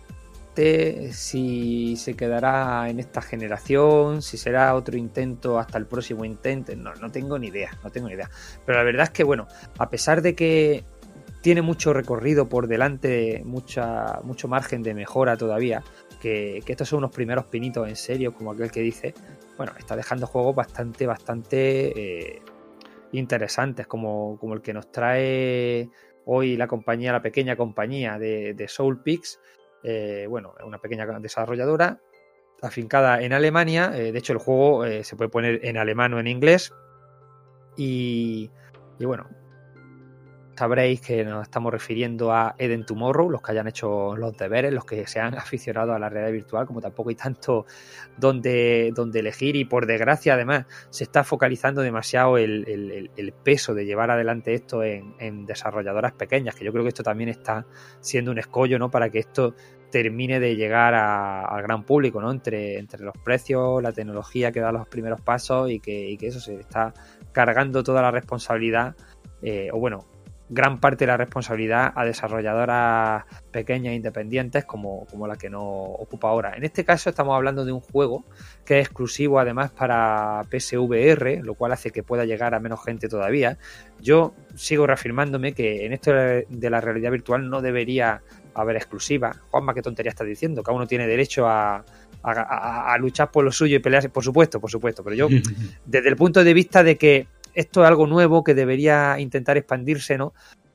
si 0.56 1.96
se 1.96 2.14
quedará 2.14 2.88
en 2.88 3.00
esta 3.00 3.20
generación, 3.20 4.22
si 4.22 4.36
será 4.36 4.74
otro 4.74 4.96
intento 4.96 5.58
hasta 5.58 5.78
el 5.78 5.86
próximo 5.86 6.24
intento. 6.24 6.74
No, 6.76 6.94
no 6.94 7.10
tengo 7.10 7.38
ni 7.38 7.48
idea, 7.48 7.70
no 7.82 7.90
tengo 7.90 8.08
ni 8.08 8.14
idea. 8.14 8.30
Pero 8.64 8.78
la 8.78 8.84
verdad 8.84 9.04
es 9.04 9.10
que, 9.10 9.24
bueno, 9.24 9.46
a 9.78 9.90
pesar 9.90 10.22
de 10.22 10.34
que 10.34 10.84
tiene 11.40 11.60
mucho 11.60 11.92
recorrido 11.92 12.48
por 12.48 12.68
delante, 12.68 13.42
mucha, 13.44 14.20
mucho 14.22 14.48
margen 14.48 14.82
de 14.82 14.94
mejora 14.94 15.36
todavía, 15.36 15.82
que, 16.20 16.62
que 16.64 16.72
estos 16.72 16.88
son 16.88 16.98
unos 16.98 17.10
primeros 17.10 17.44
pinitos 17.46 17.86
en 17.86 17.96
serio, 17.96 18.32
como 18.32 18.52
aquel 18.52 18.70
que 18.70 18.80
dice, 18.80 19.12
bueno, 19.56 19.72
está 19.78 19.94
dejando 19.94 20.26
juegos 20.26 20.54
bastante, 20.54 21.06
bastante 21.06 22.36
eh, 22.36 22.42
interesantes, 23.12 23.86
como, 23.86 24.38
como 24.38 24.54
el 24.54 24.62
que 24.62 24.72
nos 24.72 24.90
trae 24.90 25.90
hoy 26.24 26.56
la 26.56 26.66
compañía, 26.66 27.12
la 27.12 27.22
pequeña 27.22 27.56
compañía 27.56 28.18
de, 28.18 28.54
de 28.54 28.68
Soulpix, 28.68 29.38
eh, 29.84 30.26
bueno, 30.28 30.54
una 30.64 30.78
pequeña 30.78 31.06
desarrolladora 31.20 32.00
afincada 32.62 33.20
en 33.22 33.32
Alemania, 33.32 33.92
eh, 33.94 34.12
de 34.12 34.18
hecho 34.18 34.32
el 34.32 34.38
juego 34.38 34.84
eh, 34.86 35.04
se 35.04 35.16
puede 35.16 35.28
poner 35.28 35.60
en 35.62 35.76
alemán 35.76 36.14
o 36.14 36.18
en 36.18 36.26
inglés, 36.26 36.72
y, 37.76 38.50
y 38.98 39.04
bueno, 39.04 39.28
sabréis 40.56 41.00
que 41.00 41.24
nos 41.24 41.42
estamos 41.42 41.72
refiriendo 41.72 42.32
a 42.32 42.54
Eden 42.58 42.86
Tomorrow, 42.86 43.30
los 43.30 43.42
que 43.42 43.52
hayan 43.52 43.68
hecho 43.68 44.16
los 44.16 44.36
deberes, 44.36 44.72
los 44.72 44.84
que 44.84 45.06
se 45.06 45.20
han 45.20 45.34
aficionado 45.38 45.92
a 45.92 45.98
la 45.98 46.08
realidad 46.08 46.32
virtual, 46.32 46.66
como 46.66 46.80
tampoco 46.80 47.10
hay 47.10 47.16
tanto 47.16 47.66
donde, 48.16 48.92
donde 48.94 49.20
elegir 49.20 49.56
y 49.56 49.64
por 49.64 49.86
desgracia 49.86 50.34
además 50.34 50.66
se 50.90 51.04
está 51.04 51.24
focalizando 51.24 51.82
demasiado 51.82 52.38
el, 52.38 53.04
peso 53.42 53.74
de 53.74 53.84
llevar 53.84 54.10
adelante 54.10 54.54
esto 54.54 54.82
en, 54.82 55.46
desarrolladoras 55.46 56.12
pequeñas, 56.12 56.54
que 56.54 56.64
yo 56.64 56.72
creo 56.72 56.84
que 56.84 56.88
esto 56.88 57.02
también 57.02 57.28
está 57.28 57.66
siendo 58.00 58.30
un 58.30 58.38
escollo 58.38 58.78
¿no? 58.78 58.90
para 58.90 59.10
que 59.10 59.18
esto 59.18 59.54
termine 59.90 60.40
de 60.40 60.56
llegar 60.56 60.94
a- 60.94 61.44
al 61.44 61.62
gran 61.62 61.84
público, 61.84 62.20
¿no? 62.20 62.32
Entre, 62.32 62.78
entre 62.78 63.04
los 63.04 63.14
precios, 63.22 63.80
la 63.80 63.92
tecnología 63.92 64.50
que 64.50 64.58
da 64.58 64.72
los 64.72 64.88
primeros 64.88 65.20
pasos 65.20 65.70
y 65.70 65.78
que, 65.78 66.10
y 66.10 66.16
que 66.16 66.26
eso 66.26 66.40
se 66.40 66.56
está 66.56 66.92
cargando 67.30 67.84
toda 67.84 68.02
la 68.02 68.10
responsabilidad, 68.10 68.96
eh, 69.40 69.68
o 69.72 69.78
bueno, 69.78 70.04
gran 70.48 70.78
parte 70.78 71.04
de 71.04 71.06
la 71.06 71.16
responsabilidad 71.16 71.92
a 71.96 72.04
desarrolladoras 72.04 73.24
pequeñas 73.50 73.92
e 73.92 73.96
independientes 73.96 74.64
como, 74.64 75.06
como 75.06 75.26
la 75.26 75.36
que 75.36 75.48
nos 75.50 75.62
ocupa 75.64 76.28
ahora. 76.28 76.54
En 76.56 76.64
este 76.64 76.84
caso 76.84 77.08
estamos 77.10 77.34
hablando 77.34 77.64
de 77.64 77.72
un 77.72 77.80
juego 77.80 78.24
que 78.64 78.78
es 78.80 78.86
exclusivo 78.86 79.38
además 79.38 79.70
para 79.72 80.42
PSVR, 80.50 81.40
lo 81.42 81.54
cual 81.54 81.72
hace 81.72 81.90
que 81.90 82.02
pueda 82.02 82.24
llegar 82.24 82.54
a 82.54 82.60
menos 82.60 82.84
gente 82.84 83.08
todavía. 83.08 83.58
Yo 84.00 84.34
sigo 84.54 84.86
reafirmándome 84.86 85.52
que 85.54 85.86
en 85.86 85.92
esto 85.92 86.12
de 86.12 86.70
la 86.70 86.80
realidad 86.80 87.10
virtual 87.10 87.48
no 87.48 87.62
debería 87.62 88.22
haber 88.54 88.76
exclusiva. 88.76 89.34
Juanma, 89.50 89.74
qué 89.74 89.82
tontería 89.82 90.10
estás 90.10 90.26
diciendo. 90.26 90.62
Cada 90.62 90.76
uno 90.76 90.86
tiene 90.86 91.06
derecho 91.06 91.48
a, 91.48 91.76
a- 91.76 91.84
a- 92.22 92.92
a 92.94 92.98
luchar 92.98 93.30
por 93.30 93.44
lo 93.44 93.50
suyo 93.50 93.76
y 93.76 93.80
pelearse, 93.80 94.08
por 94.10 94.22
supuesto, 94.22 94.60
por 94.60 94.70
supuesto. 94.70 95.02
Pero 95.02 95.16
yo, 95.16 95.28
desde 95.86 96.08
el 96.08 96.16
punto 96.16 96.44
de 96.44 96.54
vista 96.54 96.82
de 96.84 96.96
que 96.96 97.26
esto 97.54 97.82
es 97.82 97.88
algo 97.88 98.06
nuevo 98.06 98.44
que 98.44 98.54
debería 98.54 99.18
intentar 99.18 99.56
expandirse, 99.56 100.18
¿no? 100.18 100.32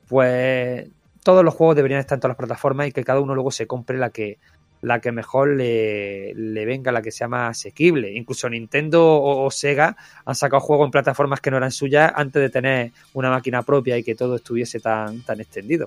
Pues 0.08 0.88
todos 1.22 1.44
los 1.44 1.54
juegos 1.54 1.76
deberían 1.76 2.00
estar 2.00 2.16
en 2.16 2.20
todas 2.20 2.30
las 2.32 2.38
plataformas 2.38 2.88
y 2.88 2.92
que 2.92 3.04
cada 3.04 3.20
uno 3.20 3.34
luego 3.34 3.50
se 3.50 3.66
compre 3.66 3.98
la 3.98 4.10
que 4.10 4.38
la 4.82 5.00
que 5.00 5.12
mejor 5.12 5.50
le, 5.56 6.32
venga, 6.64 6.90
la 6.92 7.02
que 7.02 7.10
sea 7.10 7.28
más 7.28 7.58
asequible. 7.58 8.12
Incluso 8.12 8.48
Nintendo 8.48 9.04
o, 9.04 9.50
Sega 9.50 9.96
han 10.24 10.34
sacado 10.34 10.60
juegos 10.60 10.86
en 10.86 10.90
plataformas 10.90 11.40
que 11.40 11.50
no 11.50 11.58
eran 11.58 11.70
suyas 11.70 12.12
antes 12.14 12.40
de 12.40 12.48
tener 12.48 12.92
una 13.12 13.30
máquina 13.30 13.62
propia 13.62 13.98
y 13.98 14.02
que 14.02 14.14
todo 14.14 14.36
estuviese 14.36 14.80
tan, 14.80 15.20
tan 15.20 15.40
extendido. 15.40 15.86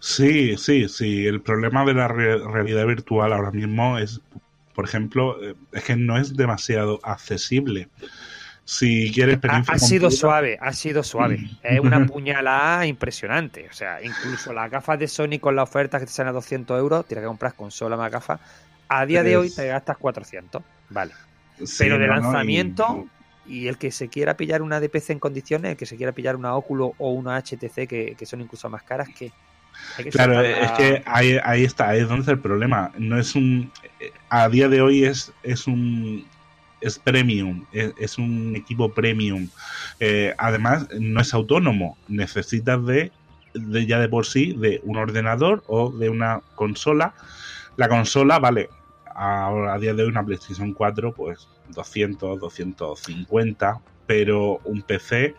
Sí, 0.00 0.56
sí, 0.56 0.88
sí. 0.88 1.26
El 1.26 1.40
problema 1.40 1.84
de 1.84 1.94
la 1.94 2.08
re- 2.08 2.38
realidad 2.38 2.86
virtual 2.86 3.32
ahora 3.32 3.52
mismo 3.52 3.98
es, 3.98 4.20
por 4.74 4.84
ejemplo, 4.84 5.40
eh, 5.42 5.54
es 5.70 5.84
que 5.84 5.94
no 5.94 6.18
es 6.18 6.36
demasiado 6.36 6.98
accesible. 7.04 7.88
Si 8.64 9.10
quieres 9.12 9.34
Ha, 9.34 9.36
experiencia 9.38 9.74
ha 9.74 9.78
sido 9.78 10.10
suave, 10.10 10.58
ha 10.60 10.72
sido 10.72 11.02
suave. 11.02 11.40
Es 11.62 11.80
una 11.80 12.06
puñalada 12.06 12.86
impresionante. 12.86 13.66
O 13.68 13.72
sea, 13.72 14.02
incluso 14.02 14.52
las 14.52 14.70
gafas 14.70 14.98
de 14.98 15.08
Sony 15.08 15.38
con 15.40 15.56
la 15.56 15.64
oferta 15.64 15.98
que 15.98 16.06
te 16.06 16.12
salen 16.12 16.30
a 16.30 16.32
200 16.32 16.78
euros, 16.78 17.06
tienes 17.06 17.22
que 17.22 17.26
comprar 17.28 17.54
consola 17.54 17.96
más 17.96 18.10
gafas. 18.10 18.40
A 18.88 19.04
día 19.06 19.22
de 19.22 19.36
hoy 19.36 19.50
te 19.50 19.66
gastas 19.66 19.96
400. 19.98 20.62
Vale. 20.90 21.12
Sí, 21.64 21.76
Pero 21.78 21.98
de 21.98 22.06
no, 22.06 22.14
no, 22.14 22.20
y- 22.20 22.22
lanzamiento, 22.22 23.06
y 23.46 23.66
el 23.66 23.78
que 23.78 23.90
se 23.90 24.08
quiera 24.08 24.36
pillar 24.36 24.62
una 24.62 24.78
DPC 24.80 25.10
en 25.10 25.18
condiciones, 25.18 25.72
el 25.72 25.76
que 25.76 25.86
se 25.86 25.96
quiera 25.96 26.12
pillar 26.12 26.36
una 26.36 26.54
Oculus 26.54 26.92
o 26.98 27.10
una 27.10 27.36
HTC 27.36 27.88
que, 27.88 28.14
que 28.16 28.26
son 28.26 28.40
incluso 28.40 28.68
más 28.70 28.82
caras, 28.84 29.08
que 29.08 29.32
Claro, 30.10 30.40
es 30.42 30.70
que 30.72 31.02
ahí, 31.06 31.38
ahí 31.42 31.64
está, 31.64 31.88
ahí 31.88 32.00
es 32.02 32.08
donde 32.08 32.20
está 32.20 32.32
el 32.32 32.38
problema. 32.40 32.92
No 32.98 33.18
es 33.18 33.34
un. 33.34 33.72
eh, 34.00 34.12
A 34.28 34.48
día 34.48 34.68
de 34.68 34.80
hoy 34.82 35.04
es, 35.04 35.32
es 35.42 35.66
un. 35.66 36.26
Es 36.82 36.98
premium, 36.98 37.64
es, 37.72 38.18
un 38.18 38.54
equipo 38.56 38.92
premium. 38.92 39.48
Eh, 40.00 40.34
además, 40.36 40.88
no 40.98 41.20
es 41.20 41.32
autónomo. 41.32 41.96
Necesitas 42.08 42.84
de, 42.84 43.12
de 43.54 43.86
ya 43.86 43.98
de 43.98 44.08
por 44.08 44.26
sí 44.26 44.54
de 44.58 44.80
un 44.84 44.96
ordenador 44.96 45.62
o 45.68 45.90
de 45.90 46.08
una 46.08 46.42
consola. 46.56 47.14
La 47.76 47.88
consola, 47.88 48.38
vale, 48.38 48.68
ahora 49.14 49.74
a 49.74 49.78
día 49.78 49.94
de 49.94 50.02
hoy 50.02 50.08
una 50.08 50.24
PlayStation 50.24 50.72
4, 50.72 51.14
pues 51.14 51.48
200, 51.68 52.40
250, 52.40 53.80
pero 54.06 54.60
un 54.64 54.82
PC 54.82 55.34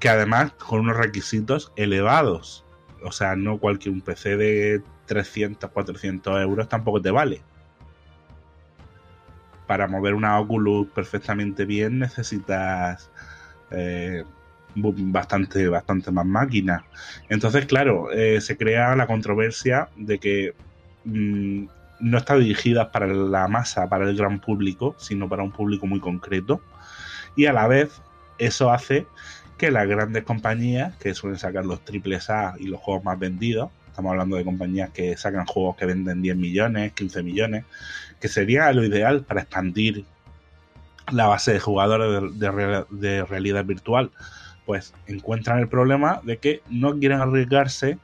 que 0.00 0.08
además 0.08 0.52
con 0.52 0.80
unos 0.80 0.96
requisitos 0.96 1.72
elevados. 1.76 2.64
O 3.02 3.12
sea, 3.12 3.36
no 3.36 3.58
cualquier 3.58 3.94
un 3.94 4.00
PC 4.00 4.36
de 4.36 4.82
300, 5.06 5.70
400 5.70 6.40
euros 6.42 6.68
tampoco 6.68 7.00
te 7.00 7.10
vale. 7.10 7.42
Para 9.68 9.86
mover 9.86 10.14
una 10.14 10.40
Oculus 10.40 10.88
perfectamente 10.88 11.64
bien 11.64 12.00
necesitas 12.00 13.08
eh, 13.70 14.24
bastante, 14.74 15.68
bastante 15.68 16.10
más 16.10 16.26
máquinas. 16.26 16.82
Entonces, 17.28 17.66
claro, 17.66 18.10
eh, 18.10 18.40
se 18.40 18.56
crea 18.56 18.96
la 18.96 19.06
controversia 19.06 19.88
de 19.96 20.18
que 20.18 20.54
mm, 21.04 21.66
no 22.00 22.18
está 22.18 22.36
dirigida 22.36 22.90
para 22.90 23.06
la 23.06 23.48
masa, 23.48 23.88
para 23.88 24.08
el 24.08 24.16
gran 24.16 24.40
público, 24.40 24.96
sino 24.98 25.28
para 25.28 25.42
un 25.42 25.52
público 25.52 25.86
muy 25.86 26.00
concreto. 26.00 26.60
Y 27.36 27.46
a 27.46 27.52
la 27.52 27.68
vez, 27.68 27.90
eso 28.38 28.70
hace 28.70 29.06
que 29.56 29.70
las 29.70 29.88
grandes 29.88 30.24
compañías 30.24 30.96
que 30.96 31.14
suelen 31.14 31.38
sacar 31.38 31.66
los 31.66 31.84
triples 31.84 32.30
A 32.30 32.54
y 32.58 32.66
los 32.66 32.80
juegos 32.80 33.04
más 33.04 33.18
vendidos, 33.18 33.70
estamos 33.88 34.12
hablando 34.12 34.36
de 34.36 34.44
compañías 34.44 34.90
que 34.90 35.16
sacan 35.16 35.44
juegos 35.46 35.76
que 35.76 35.86
venden 35.86 36.22
10 36.22 36.36
millones, 36.36 36.92
15 36.92 37.22
millones, 37.24 37.64
que 38.20 38.28
sería 38.28 38.72
lo 38.72 38.84
ideal 38.84 39.22
para 39.22 39.42
expandir 39.42 40.04
la 41.10 41.26
base 41.26 41.52
de 41.52 41.60
jugadores 41.60 42.22
de, 42.38 42.38
de 42.38 42.50
real- 42.50 42.86
de 42.90 43.24
realidad 43.24 43.64
virtual, 43.64 44.10
pues 44.66 44.92
encuentran 45.06 45.58
el 45.60 45.68
problema 45.68 46.20
de 46.24 46.36
que 46.38 46.62
no 46.68 46.98
quieren 46.98 47.20
arriesgarse 47.20 47.98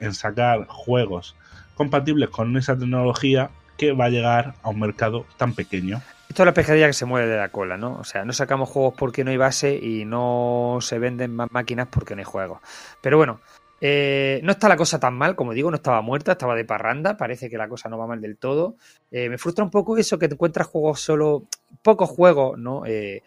en 0.00 0.14
sacar 0.14 0.66
juegos 0.66 1.36
compatibles 1.74 2.30
con 2.30 2.56
esa 2.56 2.76
tecnología 2.76 3.50
que 3.76 3.92
va 3.92 4.06
a 4.06 4.10
llegar 4.10 4.54
a 4.62 4.68
un 4.70 4.80
mercado 4.80 5.24
tan 5.36 5.54
pequeño. 5.54 6.02
Esto 6.28 6.42
es 6.42 6.46
la 6.46 6.54
pescadilla 6.54 6.86
que 6.86 6.92
se 6.92 7.06
mueve 7.06 7.28
de 7.28 7.36
la 7.36 7.48
cola, 7.48 7.76
¿no? 7.76 7.94
O 7.94 8.04
sea, 8.04 8.24
no 8.24 8.32
sacamos 8.32 8.68
juegos 8.68 8.94
porque 8.96 9.24
no 9.24 9.30
hay 9.30 9.36
base 9.36 9.74
y 9.76 10.04
no 10.04 10.78
se 10.80 10.98
venden 10.98 11.34
más 11.34 11.50
máquinas 11.50 11.88
porque 11.90 12.14
no 12.14 12.20
hay 12.20 12.24
juegos. 12.24 12.60
Pero 13.00 13.16
bueno, 13.16 13.40
eh, 13.80 14.40
no 14.42 14.52
está 14.52 14.68
la 14.68 14.76
cosa 14.76 15.00
tan 15.00 15.14
mal, 15.14 15.36
como 15.36 15.54
digo, 15.54 15.70
no 15.70 15.76
estaba 15.76 16.02
muerta, 16.02 16.32
estaba 16.32 16.54
de 16.54 16.64
parranda, 16.64 17.16
parece 17.16 17.48
que 17.48 17.56
la 17.56 17.68
cosa 17.68 17.88
no 17.88 17.98
va 17.98 18.06
mal 18.06 18.20
del 18.20 18.36
todo. 18.36 18.76
Eh, 19.10 19.28
me 19.28 19.38
frustra 19.38 19.64
un 19.64 19.70
poco 19.70 19.96
eso 19.96 20.18
que 20.18 20.28
te 20.28 20.34
encuentras 20.34 20.66
juegos 20.66 21.00
solo, 21.00 21.46
pocos 21.82 22.10
juegos, 22.10 22.58
¿no? 22.58 22.84
Eh, 22.86 23.22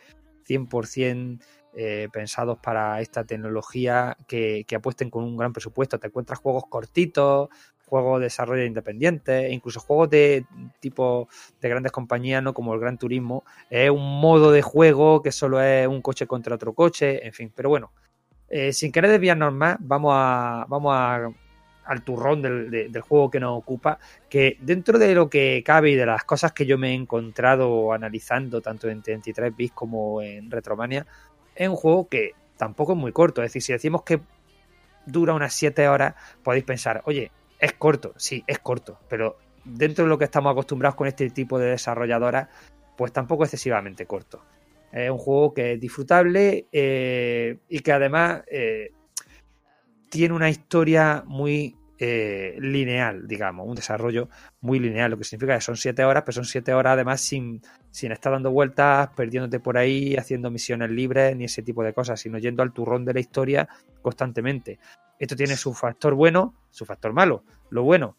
100% 0.48 1.40
eh, 1.76 2.08
pensados 2.14 2.60
para 2.60 3.02
esta 3.02 3.24
tecnología 3.24 4.16
que, 4.28 4.66
apuesten 4.76 5.10
con 5.10 5.24
un 5.24 5.38
gran 5.38 5.54
presupuesto. 5.54 6.00
Te 6.00 6.08
encuentras 6.08 6.38
juegos 6.40 6.66
cortitos, 6.70 7.50
juegos 7.88 8.20
de 8.20 8.26
desarrollo 8.26 8.64
independientes, 8.64 9.46
e 9.46 9.52
incluso 9.54 9.80
juegos 9.80 10.10
de 10.12 10.46
tipo 10.80 11.28
de 11.62 11.70
grandes 11.70 11.92
compañías, 11.92 12.44
¿no? 12.44 12.54
Como 12.54 12.76
el 12.76 12.80
Gran 12.80 13.00
Turismo. 13.00 13.44
Es 13.72 13.90
un 13.90 14.22
modo 14.22 14.52
de 14.52 14.62
juego 14.62 15.24
que 15.24 15.32
solo 15.32 15.62
es 15.62 15.88
un 15.88 16.02
coche 16.04 16.28
contra 16.28 16.56
otro 16.56 16.74
coche, 16.74 17.26
en 17.26 17.34
fin. 17.34 17.52
Pero 17.56 17.70
bueno, 17.70 17.92
eh, 18.50 18.74
sin 18.74 18.92
querer 18.92 19.12
desviarnos 19.12 19.54
más, 19.54 19.78
vamos 19.80 20.14
a. 20.16 20.66
Vamos 20.68 21.36
al 21.86 22.02
turrón 22.04 22.42
del, 22.42 22.72
de- 22.72 22.88
del 22.88 23.02
juego 23.02 23.30
que 23.30 23.42
nos 23.42 23.58
ocupa, 23.58 24.00
que 24.30 24.58
dentro 24.62 24.98
de 24.98 25.14
lo 25.14 25.30
que 25.30 25.62
cabe 25.66 25.92
y 25.92 25.96
de 25.96 26.06
las 26.06 26.24
cosas 26.24 26.54
que 26.54 26.66
yo 26.66 26.78
me 26.78 26.92
he 26.92 26.94
encontrado 26.94 27.92
analizando 27.92 28.62
tanto 28.62 28.88
en 28.90 29.02
33 29.02 29.54
bits 29.54 29.74
como 29.74 30.22
en 30.22 30.50
Retromania, 30.50 31.06
es 31.54 31.68
un 31.68 31.76
juego 31.76 32.08
que 32.08 32.36
tampoco 32.56 32.94
es 32.94 32.98
muy 33.00 33.12
corto. 33.12 33.42
Es 33.44 33.50
decir, 33.50 33.62
si 33.64 33.74
decimos 33.74 34.04
que 34.04 34.22
dura 35.06 35.34
unas 35.34 35.54
7 35.54 35.88
horas, 35.90 36.16
podéis 36.42 36.64
pensar, 36.64 37.02
oye, 37.06 37.32
es 37.60 37.74
corto, 37.74 38.14
sí, 38.18 38.44
es 38.48 38.60
corto, 38.60 39.00
pero 39.10 39.38
dentro 39.66 40.06
de 40.06 40.10
lo 40.10 40.18
que 40.18 40.26
estamos 40.26 40.52
acostumbrados 40.52 40.96
con 40.96 41.08
este 41.08 41.30
tipo 41.30 41.60
de 41.60 41.72
desarrolladoras, 41.72 42.48
pues 42.98 43.12
tampoco 43.12 43.44
excesivamente 43.44 44.06
corto. 44.06 44.42
Es 44.94 45.10
un 45.10 45.18
juego 45.18 45.56
que 45.56 45.74
es 45.74 45.80
disfrutable 45.80 46.68
eh, 46.72 47.58
y 47.68 47.80
que 47.80 47.92
además 47.92 48.44
eh, 48.46 48.92
tiene 50.10 50.36
una 50.36 50.52
historia 50.52 51.24
muy 51.26 51.76
eh, 51.98 52.56
lineal, 52.60 53.28
digamos, 53.28 53.68
un 53.68 53.74
desarrollo 53.74 54.30
muy 54.62 54.78
lineal, 54.78 55.10
lo 55.10 55.18
que 55.18 55.24
significa 55.24 55.56
que 55.56 55.62
son 55.62 55.78
7 55.78 56.04
horas, 56.04 56.22
pero 56.24 56.34
son 56.34 56.46
7 56.46 56.76
horas 56.76 56.94
además 56.94 57.22
sin, 57.22 57.60
sin 57.90 58.12
estar 58.12 58.34
dando 58.34 58.52
vueltas, 58.52 59.10
perdiéndote 59.16 59.60
por 59.60 59.80
ahí, 59.80 60.16
haciendo 60.16 60.52
misiones 60.52 60.92
libres, 60.92 61.36
ni 61.36 61.46
ese 61.46 61.64
tipo 61.64 61.84
de 61.84 61.94
cosas, 61.94 62.20
sino 62.20 62.38
yendo 62.38 62.62
al 62.62 62.72
turrón 62.72 63.04
de 63.04 63.16
la 63.16 63.20
historia 63.20 63.68
constantemente. 64.04 64.78
Esto 65.18 65.36
tiene 65.36 65.58
su 65.58 65.74
factor 65.74 66.14
bueno, 66.14 66.54
su 66.70 66.86
factor 66.86 67.14
malo. 67.14 67.44
Lo 67.72 67.82
bueno, 67.82 68.16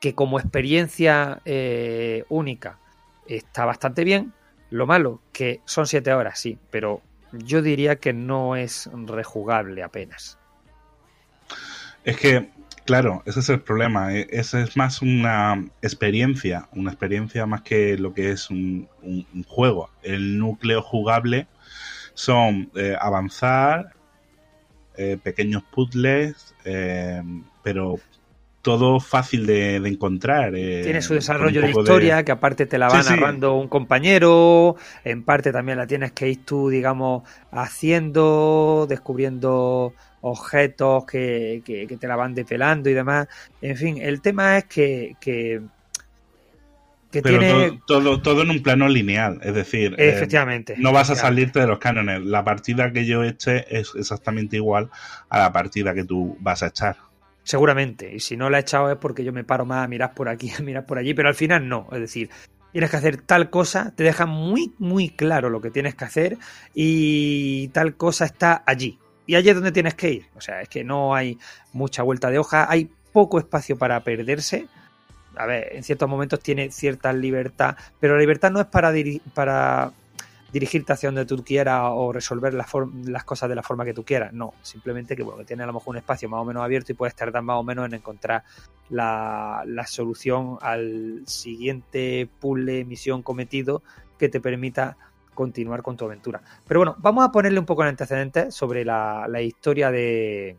que 0.00 0.12
como 0.12 0.40
experiencia 0.40 1.40
única 2.30 2.80
está 3.28 3.64
bastante 3.64 4.02
bien. 4.02 4.32
Lo 4.70 4.86
malo, 4.86 5.20
que 5.32 5.60
son 5.64 5.86
7 5.86 6.12
horas, 6.12 6.38
sí, 6.38 6.58
pero 6.70 7.02
yo 7.32 7.62
diría 7.62 7.96
que 7.96 8.12
no 8.12 8.56
es 8.56 8.90
rejugable 8.92 9.82
apenas. 9.82 10.38
Es 12.04 12.16
que, 12.16 12.50
claro, 12.84 13.22
ese 13.26 13.40
es 13.40 13.48
el 13.48 13.60
problema. 13.60 14.14
eh, 14.14 14.26
Ese 14.30 14.62
es 14.62 14.76
más 14.76 15.02
una 15.02 15.64
experiencia, 15.82 16.68
una 16.72 16.90
experiencia 16.90 17.46
más 17.46 17.62
que 17.62 17.96
lo 17.98 18.14
que 18.14 18.30
es 18.30 18.50
un 18.50 18.88
juego. 19.46 19.90
El 20.02 20.38
núcleo 20.38 20.82
jugable 20.82 21.46
son 22.14 22.70
eh, 22.74 22.96
avanzar, 23.00 23.94
eh, 24.96 25.18
pequeños 25.22 25.62
puzzles, 25.64 26.54
eh, 26.64 27.22
pero 27.62 27.98
todo 28.64 29.00
fácil 29.00 29.46
de, 29.46 29.80
de 29.80 29.88
encontrar. 29.90 30.54
eh, 30.56 30.80
Tiene 30.80 31.00
su 31.00 31.14
desarrollo 31.14 31.62
de 31.62 31.70
historia, 31.70 32.24
que 32.24 32.32
aparte 32.32 32.66
te 32.66 32.76
la 32.76 32.88
va 32.90 32.96
Sí, 32.96 33.02
sí. 33.02 33.14
narrando 33.14 33.54
un 33.56 33.68
compañero, 33.68 34.76
en 35.02 35.24
parte 35.24 35.50
también 35.50 35.78
la 35.78 35.86
tienes 35.86 36.12
que 36.12 36.28
ir 36.28 36.44
tú, 36.44 36.68
digamos, 36.68 37.26
haciendo, 37.50 38.84
descubriendo 38.86 39.94
objetos 40.20 41.06
que, 41.06 41.62
que- 41.64 41.86
que 41.86 41.96
te 41.96 42.06
la 42.06 42.16
van 42.16 42.34
develando 42.34 42.90
y 42.90 42.94
demás. 42.94 43.28
En 43.62 43.76
fin, 43.78 43.96
el 43.98 44.20
tema 44.20 44.58
es 44.58 44.66
que, 44.66 45.16
que, 45.20 45.62
que 47.10 47.22
Pero 47.22 47.38
tiene... 47.38 47.80
todo, 47.86 48.02
todo, 48.02 48.22
todo 48.22 48.42
en 48.42 48.50
un 48.50 48.62
plano 48.62 48.88
lineal, 48.88 49.40
es 49.42 49.54
decir, 49.54 49.94
eh, 49.98 50.10
Efectivamente, 50.10 50.74
no 50.76 50.92
vas 50.92 51.10
a 51.10 51.14
salirte 51.16 51.60
de 51.60 51.66
los 51.66 51.78
cánones. 51.78 52.24
La 52.24 52.44
partida 52.44 52.92
que 52.92 53.06
yo 53.06 53.22
eché 53.22 53.64
es 53.78 53.92
exactamente 53.96 54.56
igual 54.56 54.90
a 55.28 55.38
la 55.38 55.52
partida 55.52 55.94
que 55.94 56.04
tú 56.04 56.36
vas 56.40 56.62
a 56.62 56.68
echar. 56.68 56.96
Seguramente. 57.44 58.12
Y 58.12 58.20
si 58.20 58.36
no 58.36 58.50
la 58.50 58.58
he 58.58 58.62
echado 58.62 58.90
es 58.90 58.96
porque 58.96 59.22
yo 59.22 59.32
me 59.32 59.44
paro 59.44 59.64
más 59.66 59.84
a 59.84 59.88
mirar 59.88 60.14
por 60.14 60.28
aquí, 60.28 60.50
a 60.58 60.62
mirar 60.62 60.86
por 60.86 60.98
allí, 60.98 61.14
pero 61.14 61.28
al 61.28 61.34
final 61.34 61.68
no. 61.68 61.86
Es 61.92 62.00
decir, 62.00 62.30
tienes 62.72 62.90
que 62.90 62.96
hacer 62.96 63.18
tal 63.18 63.50
cosa, 63.50 63.92
te 63.94 64.02
deja 64.02 64.26
muy, 64.26 64.74
muy 64.78 65.10
claro 65.10 65.50
lo 65.50 65.60
que 65.60 65.70
tienes 65.70 65.94
que 65.94 66.04
hacer 66.04 66.38
y 66.74 67.68
tal 67.68 67.96
cosa 67.96 68.24
está 68.24 68.64
allí. 68.66 68.98
Y 69.26 69.36
allí 69.36 69.50
es 69.50 69.54
donde 69.54 69.72
tienes 69.72 69.94
que 69.94 70.10
ir. 70.10 70.26
O 70.34 70.40
sea, 70.40 70.60
es 70.60 70.68
que 70.68 70.82
no 70.82 71.14
hay 71.14 71.38
mucha 71.72 72.02
vuelta 72.02 72.30
de 72.30 72.38
hoja, 72.38 72.66
hay 72.68 72.90
poco 73.12 73.38
espacio 73.38 73.78
para 73.78 74.02
perderse. 74.02 74.66
A 75.36 75.46
ver, 75.46 75.68
en 75.72 75.82
ciertos 75.82 76.08
momentos 76.08 76.40
tiene 76.40 76.70
cierta 76.70 77.12
libertad, 77.12 77.76
pero 78.00 78.14
la 78.14 78.20
libertad 78.20 78.50
no 78.50 78.60
es 78.60 78.66
para, 78.66 78.92
para 79.34 79.92
dirigirte 80.54 80.92
hacia 80.92 81.08
donde 81.08 81.26
tú 81.26 81.42
quieras 81.42 81.80
o 81.92 82.12
resolver 82.12 82.54
la 82.54 82.64
form- 82.64 83.08
las 83.08 83.24
cosas 83.24 83.48
de 83.48 83.56
la 83.56 83.62
forma 83.64 83.84
que 83.84 83.92
tú 83.92 84.04
quieras. 84.04 84.32
No, 84.32 84.54
simplemente 84.62 85.16
que, 85.16 85.24
bueno, 85.24 85.38
que 85.38 85.44
tiene 85.44 85.64
a 85.64 85.66
lo 85.66 85.72
mejor 85.72 85.90
un 85.90 85.96
espacio 85.96 86.28
más 86.28 86.40
o 86.40 86.44
menos 86.44 86.62
abierto 86.62 86.92
y 86.92 86.94
puedes 86.94 87.16
tardar 87.16 87.42
más 87.42 87.56
o 87.56 87.64
menos 87.64 87.86
en 87.86 87.94
encontrar 87.94 88.44
la, 88.88 89.64
solución 89.88 90.56
al 90.60 91.22
siguiente 91.26 92.28
puzzle, 92.38 92.84
misión 92.84 93.24
cometido 93.24 93.82
que 94.16 94.28
te 94.28 94.40
permita 94.40 94.96
continuar 95.34 95.82
con 95.82 95.96
tu 95.96 96.04
aventura. 96.04 96.40
Pero 96.68 96.78
bueno, 96.78 96.94
vamos 96.98 97.24
a 97.24 97.32
ponerle 97.32 97.58
un 97.58 97.66
poco 97.66 97.82
de 97.82 97.88
antecedentes 97.88 98.54
sobre 98.54 98.84
la 98.84 99.42
historia 99.42 99.90
de, 99.90 100.56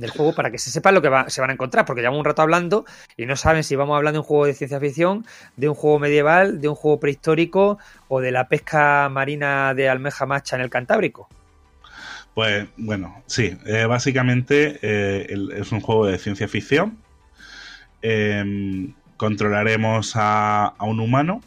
del 0.00 0.10
juego 0.10 0.34
para 0.34 0.50
que 0.50 0.58
se 0.58 0.70
sepan 0.70 0.94
lo 0.94 1.02
que 1.02 1.08
va- 1.08 1.28
se 1.30 1.40
van 1.40 1.50
a 1.50 1.52
encontrar, 1.52 1.84
porque 1.84 2.00
llevamos 2.00 2.20
un 2.20 2.24
rato 2.24 2.42
hablando 2.42 2.84
y 3.16 3.26
no 3.26 3.36
saben 3.36 3.62
si 3.64 3.76
vamos 3.76 3.96
hablando 3.96 4.16
de 4.16 4.20
un 4.20 4.24
juego 4.26 4.46
de 4.46 4.54
ciencia 4.54 4.80
ficción, 4.80 5.24
de 5.56 5.68
un 5.68 5.74
juego 5.74 5.98
medieval, 5.98 6.60
de 6.60 6.68
un 6.68 6.74
juego 6.74 6.98
prehistórico 6.98 7.78
o 8.08 8.20
de 8.20 8.32
la 8.32 8.48
pesca 8.48 9.08
marina 9.10 9.74
de 9.74 9.88
almeja 9.88 10.26
macha 10.26 10.56
en 10.56 10.62
el 10.62 10.70
Cantábrico. 10.70 11.28
Pues 12.34 12.68
bueno, 12.76 13.22
sí, 13.26 13.56
eh, 13.66 13.84
básicamente 13.86 14.78
eh, 14.82 15.34
es 15.56 15.72
un 15.72 15.80
juego 15.80 16.06
de 16.06 16.16
ciencia 16.18 16.48
ficción. 16.48 16.96
Em, 18.02 18.94
controlaremos 19.16 20.12
a, 20.16 20.66
a 20.66 20.84
un 20.84 21.00
humano 21.00 21.42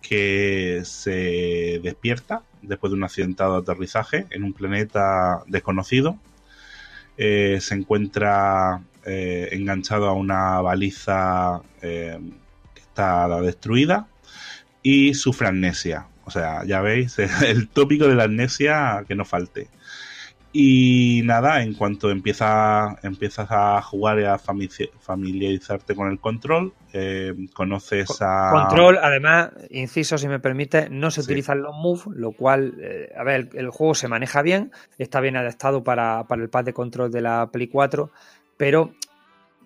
que 0.00 0.80
se 0.84 1.80
despierta 1.82 2.40
después 2.62 2.90
de 2.90 2.96
un 2.96 3.04
accidentado 3.04 3.56
aterrizaje 3.56 4.26
en 4.30 4.44
un 4.44 4.54
planeta 4.54 5.42
desconocido. 5.46 6.16
Eh, 7.20 7.58
se 7.60 7.74
encuentra 7.74 8.80
eh, 9.04 9.48
enganchado 9.50 10.06
a 10.06 10.12
una 10.12 10.60
baliza 10.60 11.60
eh, 11.82 12.16
que 12.72 12.80
está 12.80 13.28
destruida 13.40 14.06
y 14.84 15.14
sufre 15.14 15.48
amnesia. 15.48 16.06
O 16.24 16.30
sea, 16.30 16.64
ya 16.64 16.80
veis, 16.80 17.18
el 17.44 17.68
tópico 17.68 18.06
de 18.06 18.14
la 18.14 18.24
amnesia 18.24 19.04
que 19.08 19.16
no 19.16 19.24
falte. 19.24 19.68
Y 20.52 21.22
nada, 21.24 21.62
en 21.62 21.74
cuanto 21.74 22.10
empieza, 22.10 22.96
empiezas 23.02 23.48
a 23.50 23.80
jugar 23.82 24.18
y 24.18 24.24
a 24.24 24.38
fami- 24.38 24.90
familiarizarte 25.00 25.94
con 25.94 26.10
el 26.10 26.18
control, 26.18 26.72
eh, 26.94 27.34
conoces 27.52 28.16
a... 28.22 28.48
Control, 28.50 28.98
además, 28.98 29.50
inciso 29.70 30.16
si 30.16 30.26
me 30.26 30.40
permite, 30.40 30.88
no 30.88 31.10
se 31.10 31.20
Sí. 31.20 31.26
utilizan 31.26 31.60
los 31.62 31.74
moves, 31.76 32.06
lo 32.16 32.32
cual, 32.32 32.74
eh, 32.80 33.12
a 33.16 33.22
ver, 33.24 33.48
el, 33.52 33.58
el 33.58 33.70
juego 33.70 33.94
se 33.94 34.08
maneja 34.08 34.40
bien, 34.40 34.72
está 34.96 35.20
bien 35.20 35.36
adaptado 35.36 35.84
para, 35.84 36.24
para 36.26 36.42
el 36.42 36.48
pad 36.48 36.64
de 36.64 36.72
control 36.72 37.10
de 37.10 37.20
la 37.20 37.50
Play 37.52 37.68
4, 37.68 38.10
pero 38.56 38.90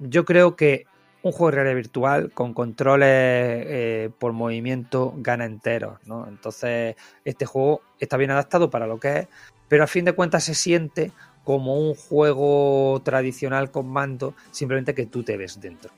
yo 0.00 0.24
creo 0.24 0.56
que 0.56 0.86
un 1.22 1.32
juego 1.32 1.50
de 1.50 1.56
realidad 1.56 1.76
virtual 1.76 2.30
con 2.32 2.52
controles 2.52 3.08
eh, 3.08 4.10
por 4.18 4.32
movimiento 4.32 5.14
gana 5.16 5.44
enteros, 5.44 5.98
¿no? 6.06 6.26
Entonces, 6.26 6.96
este 7.24 7.46
juego 7.46 7.82
está 8.00 8.16
bien 8.16 8.30
adaptado 8.30 8.70
para 8.70 8.86
lo 8.86 8.98
que 8.98 9.18
es, 9.18 9.28
pero 9.68 9.84
a 9.84 9.86
fin 9.86 10.04
de 10.04 10.12
cuentas 10.12 10.44
se 10.44 10.54
siente 10.54 11.12
como 11.44 11.78
un 11.78 11.94
juego 11.94 13.00
tradicional 13.04 13.70
con 13.70 13.88
mando, 13.88 14.34
simplemente 14.50 14.94
que 14.94 15.06
tú 15.06 15.22
te 15.22 15.36
ves 15.36 15.60
dentro. 15.60 15.90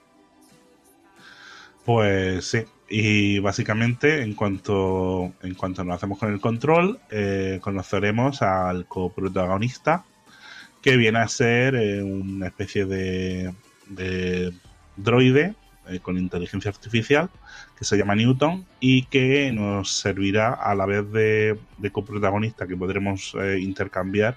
Pues 1.84 2.46
sí, 2.46 2.64
y 2.88 3.38
básicamente 3.40 4.22
en 4.22 4.34
cuanto, 4.34 5.32
en 5.42 5.54
cuanto 5.54 5.84
nos 5.84 5.96
hacemos 5.96 6.18
con 6.18 6.32
el 6.32 6.40
control, 6.40 7.00
eh, 7.10 7.58
conoceremos 7.60 8.40
al 8.40 8.86
coprotagonista, 8.86 10.04
que 10.80 10.96
viene 10.96 11.18
a 11.18 11.28
ser 11.28 11.74
eh, 11.76 12.02
una 12.02 12.46
especie 12.46 12.86
de, 12.86 13.54
de 13.88 14.52
droide 14.96 15.54
eh, 15.88 16.00
con 16.00 16.18
inteligencia 16.18 16.70
artificial 16.70 17.30
que 17.78 17.84
se 17.84 17.96
llama 17.96 18.14
Newton 18.14 18.64
y 18.80 19.04
que 19.04 19.50
nos 19.52 19.96
servirá 19.98 20.54
a 20.54 20.74
la 20.74 20.86
vez 20.86 21.10
de, 21.12 21.58
coprotagonista 21.92 22.66
que 22.66 22.76
podremos 22.76 23.34
eh, 23.40 23.58
intercambiar 23.60 24.36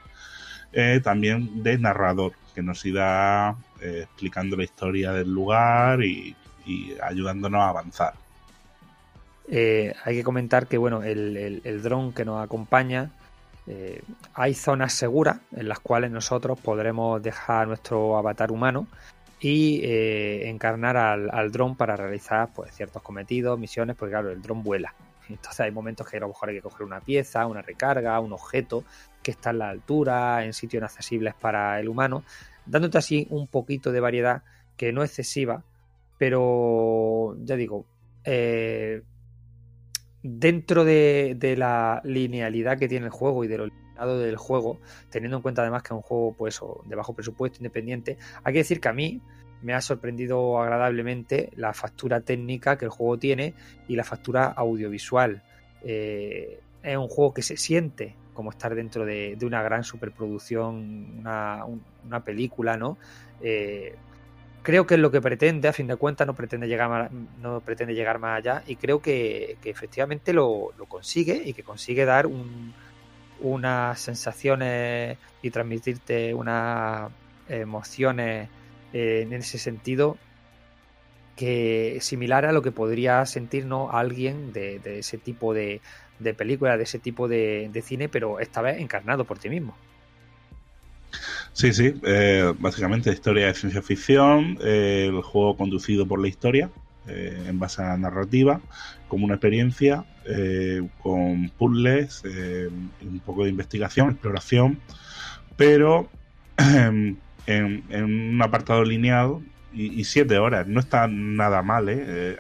eh, 0.73 0.99
también 1.03 1.63
de 1.63 1.77
narrador, 1.77 2.34
que 2.53 2.61
nos 2.61 2.85
irá 2.85 3.55
explicando 3.79 4.57
la 4.57 4.63
historia 4.63 5.11
del 5.11 5.31
lugar 5.31 6.03
y, 6.03 6.35
ayudándonos 7.01 7.61
a 7.61 7.69
avanzar. 7.69 8.13
Eh, 9.47 9.93
hay 10.03 10.17
que 10.17 10.23
comentar 10.23 10.67
que 10.67 10.77
bueno, 10.77 11.03
el, 11.03 11.61
el, 11.63 11.81
dron 11.81 12.11
que 12.11 12.25
nos 12.25 12.43
acompaña, 12.43 13.11
hay 14.34 14.53
zonas 14.53 14.93
seguras 14.93 15.39
en 15.55 15.69
las 15.69 15.79
cuales 15.79 16.11
nosotros 16.11 16.59
podremos 16.59 17.21
dejar 17.21 17.67
nuestro 17.67 18.17
avatar 18.17 18.51
humano 18.51 18.88
y 19.39 19.81
eh, 19.84 20.49
encarnar 20.49 20.97
al, 20.97 21.30
al 21.31 21.51
dron 21.51 21.76
para 21.76 21.95
realizar 21.95 22.49
pues, 22.53 22.73
ciertos 22.76 23.01
cometidos, 23.01 23.59
misiones, 23.59 23.95
porque 23.95 24.11
claro, 24.11 24.31
el 24.31 24.41
dron 24.41 24.64
vuela. 24.64 24.93
Entonces 25.30 25.59
hay 25.59 25.72
momentos 25.72 26.07
que 26.07 26.18
a 26.18 26.22
lo 26.22 26.30
mejor 26.30 26.49
hay 26.49 26.55
que 26.55 26.61
coger 26.61 26.85
una 26.85 27.01
pieza, 27.01 27.45
una 27.47 27.61
recarga, 27.61 28.19
un 28.19 28.34
objeto 28.34 28.84
que 29.22 29.31
está 29.31 29.49
en 29.49 29.59
la 29.59 29.69
altura, 29.69 30.45
en 30.45 30.53
sitios 30.53 30.80
inaccesibles 30.81 31.34
para 31.35 31.80
el 31.80 31.89
humano, 31.89 32.23
dándote 32.65 32.97
así 32.97 33.27
un 33.30 33.47
poquito 33.47 33.91
de 33.91 33.99
variedad 33.99 34.43
que 34.77 34.93
no 34.93 35.03
excesiva, 35.03 35.64
pero 36.18 37.35
ya 37.43 37.55
digo, 37.55 37.85
eh, 38.23 39.01
dentro 40.23 40.85
de, 40.85 41.35
de, 41.38 41.57
la 41.57 42.01
linealidad 42.03 42.77
que 42.77 42.88
tiene 42.88 43.07
el 43.07 43.11
juego 43.11 43.43
y 43.43 43.47
de 43.47 43.57
lo 43.57 43.69
del 44.05 44.37
juego, 44.37 44.79
teniendo 45.09 45.37
en 45.37 45.43
cuenta 45.43 45.61
además 45.61 45.83
que 45.83 45.87
es 45.87 45.97
un 45.97 46.01
juego 46.01 46.33
pues, 46.37 46.59
de 46.85 46.95
bajo 46.95 47.13
presupuesto, 47.13 47.57
independiente, 47.59 48.17
hay 48.43 48.53
que 48.53 48.59
decir 48.59 48.79
que 48.79 48.89
a 48.89 48.93
mí 48.93 49.21
me 49.61 49.73
ha 49.73 49.81
sorprendido 49.81 50.61
agradablemente 50.61 51.51
la 51.55 51.73
factura 51.73 52.21
técnica 52.21 52.77
que 52.77 52.85
el 52.85 52.91
juego 52.91 53.17
tiene 53.17 53.53
y 53.87 53.95
la 53.95 54.03
factura 54.03 54.45
audiovisual. 54.45 55.41
Eh, 55.83 56.59
es 56.83 56.97
un 56.97 57.07
juego 57.07 57.33
que 57.33 57.41
se 57.41 57.57
siente 57.57 58.15
como 58.33 58.51
estar 58.51 58.75
dentro 58.75 59.03
de, 59.03 59.35
de 59.35 59.45
una 59.45 59.63
gran 59.63 59.83
superproducción, 59.83 61.15
una, 61.19 61.65
una 62.05 62.23
película, 62.23 62.77
¿no? 62.77 62.97
Eh, 63.41 63.95
creo 64.61 64.85
que 64.85 64.95
es 64.95 64.99
lo 64.99 65.09
que 65.09 65.21
pretende, 65.21 65.67
a 65.67 65.73
fin 65.73 65.87
de 65.87 65.95
cuentas, 65.95 66.27
no 66.27 66.35
pretende 66.35 66.67
llegar 66.67 66.89
más, 66.89 67.11
no 67.41 67.61
pretende 67.61 67.95
llegar 67.95 68.19
más 68.19 68.37
allá 68.37 68.63
y 68.67 68.75
creo 68.75 69.01
que, 69.01 69.57
que 69.61 69.69
efectivamente 69.69 70.33
lo, 70.33 70.73
lo, 70.77 70.85
consigue 70.85 71.41
y 71.45 71.53
que 71.53 71.63
consigue 71.63 72.05
dar 72.05 72.27
un, 72.27 72.73
unas 73.41 73.99
sensaciones 73.99 75.18
y 75.41 75.51
transmitirte 75.51 76.34
unas 76.34 77.11
emociones 77.47 78.49
eh, 78.93 79.22
en 79.23 79.34
ese 79.34 79.57
sentido 79.57 80.18
que 81.35 81.99
similar 82.01 82.45
a 82.45 82.51
lo 82.51 82.61
que 82.61 82.72
podría 82.72 83.26
sentirnos 83.26 83.89
alguien 83.93 84.53
de, 84.53 84.81
ese 84.99 85.18
tipo 85.18 85.53
de, 85.53 85.81
de, 86.19 86.34
película, 86.34 86.77
de 86.77 86.84
ese 86.84 86.97
tipo 86.97 87.27
de, 87.27 87.69
de 87.72 87.81
cine, 87.81 88.09
pero 88.09 88.39
esta 88.39 88.61
vez 88.61 88.80
encarnado 88.80 89.23
por 89.26 89.38
ti 89.38 89.49
mismo. 89.49 89.77
Sí, 91.53 91.73
sí, 91.73 91.93
eh, 92.03 92.53
básicamente 92.59 93.11
historia 93.11 93.47
de 93.47 93.53
ciencia 93.53 93.81
ficción, 93.81 94.57
eh, 94.61 95.07
el 95.09 95.22
juego 95.22 95.57
conducido 95.57 96.07
por 96.07 96.19
la 96.19 96.27
historia, 96.27 96.69
eh, 97.07 97.45
en 97.47 97.59
base 97.59 97.81
a 97.81 97.97
narrativa, 97.97 98.61
como 99.07 99.25
una 99.25 99.35
experiencia, 99.35 100.05
eh, 100.25 100.81
con 101.01 101.49
puzzles, 101.49 102.23
un 103.01 103.21
poco 103.25 103.43
de 103.43 103.49
investigación, 103.49 104.11
exploración, 104.11 104.79
pero 105.55 106.09
en, 106.57 107.17
un 107.91 108.41
apartado 108.41 108.84
lineal 108.84 109.39
y, 109.73 110.03
siete 110.05 110.38
horas, 110.39 110.65
no 110.67 110.79
está 110.79 111.07
nada 111.07 111.61
mal, 111.61 111.88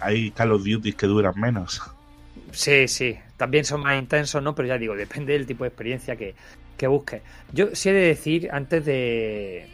hay 0.01 0.31
Call 0.31 0.53
of 0.53 0.63
Duty 0.63 0.93
que 0.93 1.05
duran 1.05 1.39
menos. 1.39 1.81
Sí, 2.51 2.87
sí, 2.87 3.15
también 3.37 3.65
son 3.65 3.81
más 3.81 3.99
intensos, 4.01 4.41
¿no? 4.41 4.55
Pero 4.55 4.69
ya 4.69 4.77
digo, 4.77 4.95
depende 4.95 5.33
del 5.33 5.45
tipo 5.45 5.63
de 5.63 5.69
experiencia 5.69 6.15
que, 6.15 6.33
que 6.77 6.87
busques. 6.87 7.21
Yo 7.53 7.75
sí 7.75 7.89
he 7.89 7.93
de 7.93 8.07
decir, 8.07 8.49
antes 8.51 8.85
de, 8.85 9.67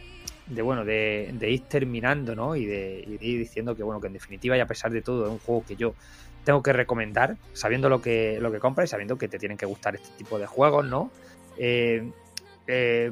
de 0.47 0.61
bueno, 0.61 0.85
de, 0.85 1.33
ir 1.41 1.61
terminando, 1.61 2.35
¿no? 2.35 2.55
Y 2.55 2.65
de, 2.65 3.03
y 3.05 3.17
de, 3.17 3.25
ir 3.25 3.39
diciendo 3.39 3.75
que, 3.75 3.83
bueno, 3.83 4.01
que 4.01 4.07
en 4.07 4.13
definitiva 4.13 4.57
y 4.57 4.59
a 4.59 4.67
pesar 4.67 4.91
de 4.91 5.01
todo 5.01 5.25
es 5.25 5.31
un 5.31 5.39
juego 5.39 5.63
que 5.65 5.75
yo 5.75 5.95
tengo 6.43 6.61
que 6.61 6.73
recomendar, 6.73 7.37
sabiendo 7.53 7.89
lo 7.89 8.01
que, 8.01 8.37
lo 8.41 8.51
que 8.51 8.59
compras 8.59 8.89
y 8.89 8.91
sabiendo 8.91 9.17
que 9.17 9.27
te 9.27 9.39
tienen 9.39 9.57
que 9.57 9.65
gustar 9.65 9.95
este 9.95 10.09
tipo 10.17 10.37
de 10.37 10.45
juegos, 10.45 10.85
¿no? 10.85 11.09
Eh, 11.57 12.11
eh, 12.67 13.11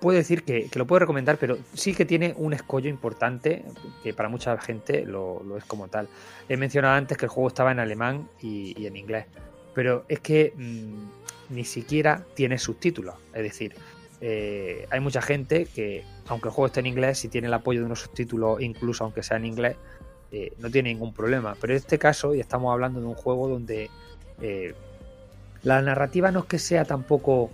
puedo 0.00 0.18
decir 0.18 0.42
que, 0.42 0.68
lo 0.74 0.86
puedo 0.86 1.00
recomendar, 1.00 1.38
pero 1.38 1.56
sí 1.72 1.94
que 1.94 2.04
tiene 2.04 2.34
un 2.36 2.52
escollo 2.52 2.90
importante 2.90 3.64
que 4.02 4.12
para 4.12 4.28
mucha 4.28 4.58
gente 4.58 5.06
lo, 5.06 5.42
lo 5.42 5.56
es 5.56 5.64
como 5.64 5.88
tal. 5.88 6.08
He 6.48 6.58
mencionado 6.58 6.94
antes 6.94 7.16
que 7.16 7.24
el 7.24 7.30
juego 7.30 7.48
estaba 7.48 7.72
en 7.72 7.78
alemán 7.78 8.28
y, 8.40 8.86
en 8.86 8.96
inglés, 8.96 9.24
pero 9.74 10.04
es 10.08 10.20
que 10.20 10.52
mmm, 10.56 11.54
ni 11.54 11.64
siquiera 11.64 12.22
tiene 12.34 12.58
subtítulos. 12.58 13.14
Es 13.32 13.42
decir, 13.42 13.74
eh, 14.26 14.86
hay 14.90 15.00
mucha 15.00 15.20
gente 15.20 15.66
que, 15.66 16.02
aunque 16.28 16.48
el 16.48 16.54
juego 16.54 16.68
esté 16.68 16.80
en 16.80 16.86
inglés, 16.86 17.18
si 17.18 17.28
tiene 17.28 17.48
el 17.48 17.52
apoyo 17.52 17.80
de 17.80 17.84
unos 17.84 18.00
subtítulos, 18.00 18.58
incluso 18.62 19.04
aunque 19.04 19.22
sea 19.22 19.36
en 19.36 19.44
inglés, 19.44 19.76
eh, 20.32 20.50
no 20.60 20.70
tiene 20.70 20.88
ningún 20.88 21.12
problema. 21.12 21.54
Pero 21.60 21.74
en 21.74 21.76
este 21.76 21.98
caso, 21.98 22.34
y 22.34 22.40
estamos 22.40 22.72
hablando 22.72 23.00
de 23.00 23.06
un 23.06 23.14
juego 23.14 23.48
donde 23.48 23.90
eh, 24.40 24.72
la 25.62 25.82
narrativa 25.82 26.30
no 26.30 26.40
es 26.40 26.44
que 26.46 26.58
sea 26.58 26.86
tampoco 26.86 27.50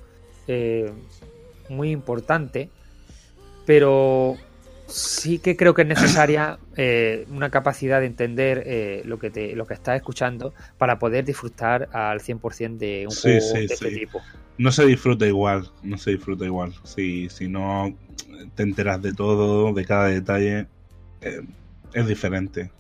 muy 1.69 1.91
importante, 1.91 2.71
pero 3.67 4.37
sí 4.91 5.39
que 5.39 5.57
creo 5.57 5.75
que 5.75 5.83
es 5.83 5.89
necesaria 5.89 6.59
eh, 6.77 7.27
una 7.31 7.51
capacidad 7.51 8.01
de 8.01 8.07
entender 8.07 8.63
eh, 8.67 9.03
lo 9.05 9.19
que 9.19 9.31
te 9.31 9.55
lo 9.55 9.67
que 9.67 9.75
estás 9.75 9.97
escuchando 9.97 10.53
para 10.79 10.99
poder 10.99 11.25
disfrutar 11.25 11.89
al 11.93 12.21
100% 12.21 12.77
de 12.77 13.07
un 13.09 13.15
juego 13.15 13.41
sí, 13.41 13.59
de 13.61 13.69
sí. 13.69 13.75
este 13.75 13.91
tipo. 13.91 14.21
No 14.61 14.71
se 14.73 14.85
disfruta 14.85 15.27
igual, 15.27 15.71
no 15.83 15.97
se 15.97 16.11
disfruta 16.11 16.45
igual. 16.45 16.75
Si, 16.85 17.31
si 17.31 17.49
no 17.49 17.97
te 18.55 18.63
enteras 18.63 19.01
de 19.01 19.15
todo, 19.15 19.73
de 19.73 19.87
cada 19.87 20.09
detalle, 20.09 20.67
eh, 21.23 21.41
es 21.95 22.07
diferente. 22.07 22.71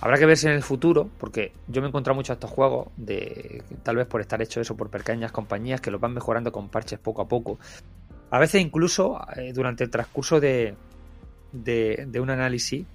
Habrá 0.00 0.16
que 0.16 0.26
verse 0.26 0.46
en 0.48 0.54
el 0.54 0.62
futuro, 0.62 1.10
porque 1.18 1.50
yo 1.66 1.80
me 1.80 1.88
he 1.88 1.88
encontrado 1.88 2.14
mucho 2.14 2.34
estos 2.34 2.52
juegos, 2.52 2.86
de 2.96 3.64
tal 3.82 3.96
vez 3.96 4.06
por 4.06 4.20
estar 4.20 4.40
hecho 4.40 4.60
eso 4.60 4.76
por 4.76 4.88
pequeñas 4.88 5.32
compañías 5.32 5.80
que 5.80 5.90
los 5.90 6.00
van 6.00 6.14
mejorando 6.14 6.52
con 6.52 6.68
parches 6.68 7.00
poco 7.00 7.20
a 7.20 7.26
poco. 7.26 7.58
A 8.30 8.38
veces 8.38 8.62
incluso 8.62 9.20
eh, 9.34 9.52
durante 9.52 9.82
el 9.82 9.90
transcurso 9.90 10.38
de, 10.38 10.76
de, 11.52 12.20
un 12.20 12.30
análisis, 12.30 12.86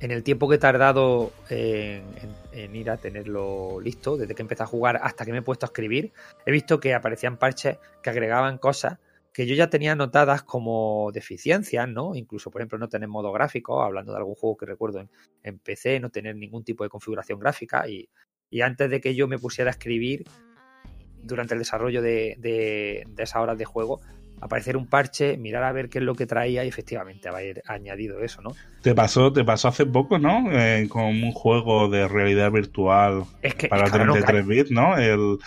en 0.00 0.10
el 0.10 0.22
tiempo 0.22 0.48
que 0.48 0.56
he 0.56 0.58
tardado 0.58 1.32
en, 1.50 2.04
ir 2.74 2.90
a 2.90 2.96
tenerlo 2.96 3.80
listo, 3.80 4.16
desde 4.16 4.34
que 4.34 4.42
empecé 4.42 4.62
a 4.62 4.66
jugar 4.66 5.00
hasta 5.02 5.24
que 5.24 5.32
me 5.32 5.38
he 5.38 5.42
puesto 5.42 5.66
a 5.66 5.68
escribir, 5.68 6.12
he 6.46 6.52
visto 6.52 6.78
que 6.80 6.94
aparecían 6.94 7.36
parches 7.36 7.78
que 8.02 8.10
agregaban 8.10 8.58
cosas 8.58 8.98
que 9.32 9.46
yo 9.46 9.54
ya 9.54 9.70
tenía 9.70 9.92
anotadas 9.92 10.42
como 10.42 11.10
deficiencias, 11.12 11.88
¿no? 11.88 12.16
Incluso, 12.16 12.50
por 12.50 12.60
ejemplo, 12.60 12.78
no 12.78 12.88
tener 12.88 13.08
modo 13.08 13.30
gráfico, 13.30 13.82
hablando 13.82 14.12
de 14.12 14.18
algún 14.18 14.34
juego 14.34 14.56
que 14.56 14.66
recuerdo 14.66 15.00
en, 15.00 15.10
en 15.44 15.58
PC, 15.60 16.00
no 16.00 16.10
tener 16.10 16.34
ningún 16.34 16.64
tipo 16.64 16.82
de 16.82 16.90
configuración 16.90 17.38
gráfica 17.38 17.88
y, 17.88 18.08
y, 18.50 18.62
antes 18.62 18.90
de 18.90 19.00
que 19.00 19.14
yo 19.14 19.28
me 19.28 19.38
pusiera 19.38 19.70
a 19.70 19.72
escribir 19.72 20.24
durante 21.22 21.54
el 21.54 21.60
desarrollo 21.60 22.02
de, 22.02 22.34
de, 22.38 23.04
de 23.06 23.22
esas 23.22 23.40
horas 23.40 23.58
de 23.58 23.64
juego, 23.64 24.00
aparecer 24.40 24.76
un 24.76 24.86
parche, 24.86 25.36
mirar 25.36 25.64
a 25.64 25.72
ver 25.72 25.88
qué 25.88 25.98
es 25.98 26.04
lo 26.04 26.14
que 26.14 26.26
traía 26.26 26.64
y 26.64 26.68
efectivamente 26.68 27.28
haber 27.28 27.62
añadido 27.66 28.22
eso, 28.22 28.42
¿no? 28.42 28.50
Te 28.82 28.94
pasó, 28.94 29.32
te 29.32 29.44
pasó 29.44 29.68
hace 29.68 29.86
poco, 29.86 30.18
¿no? 30.18 30.50
Eh, 30.52 30.86
con 30.88 31.04
un 31.04 31.32
juego 31.32 31.88
de 31.88 32.08
realidad 32.08 32.50
virtual 32.50 33.24
es 33.42 33.54
que, 33.54 33.68
para 33.68 33.86
es 33.86 33.92
que 33.92 33.98
33 33.98 34.44
no 34.44 34.48
bits, 34.48 34.70
¿no? 34.70 34.96
El, 34.96 35.38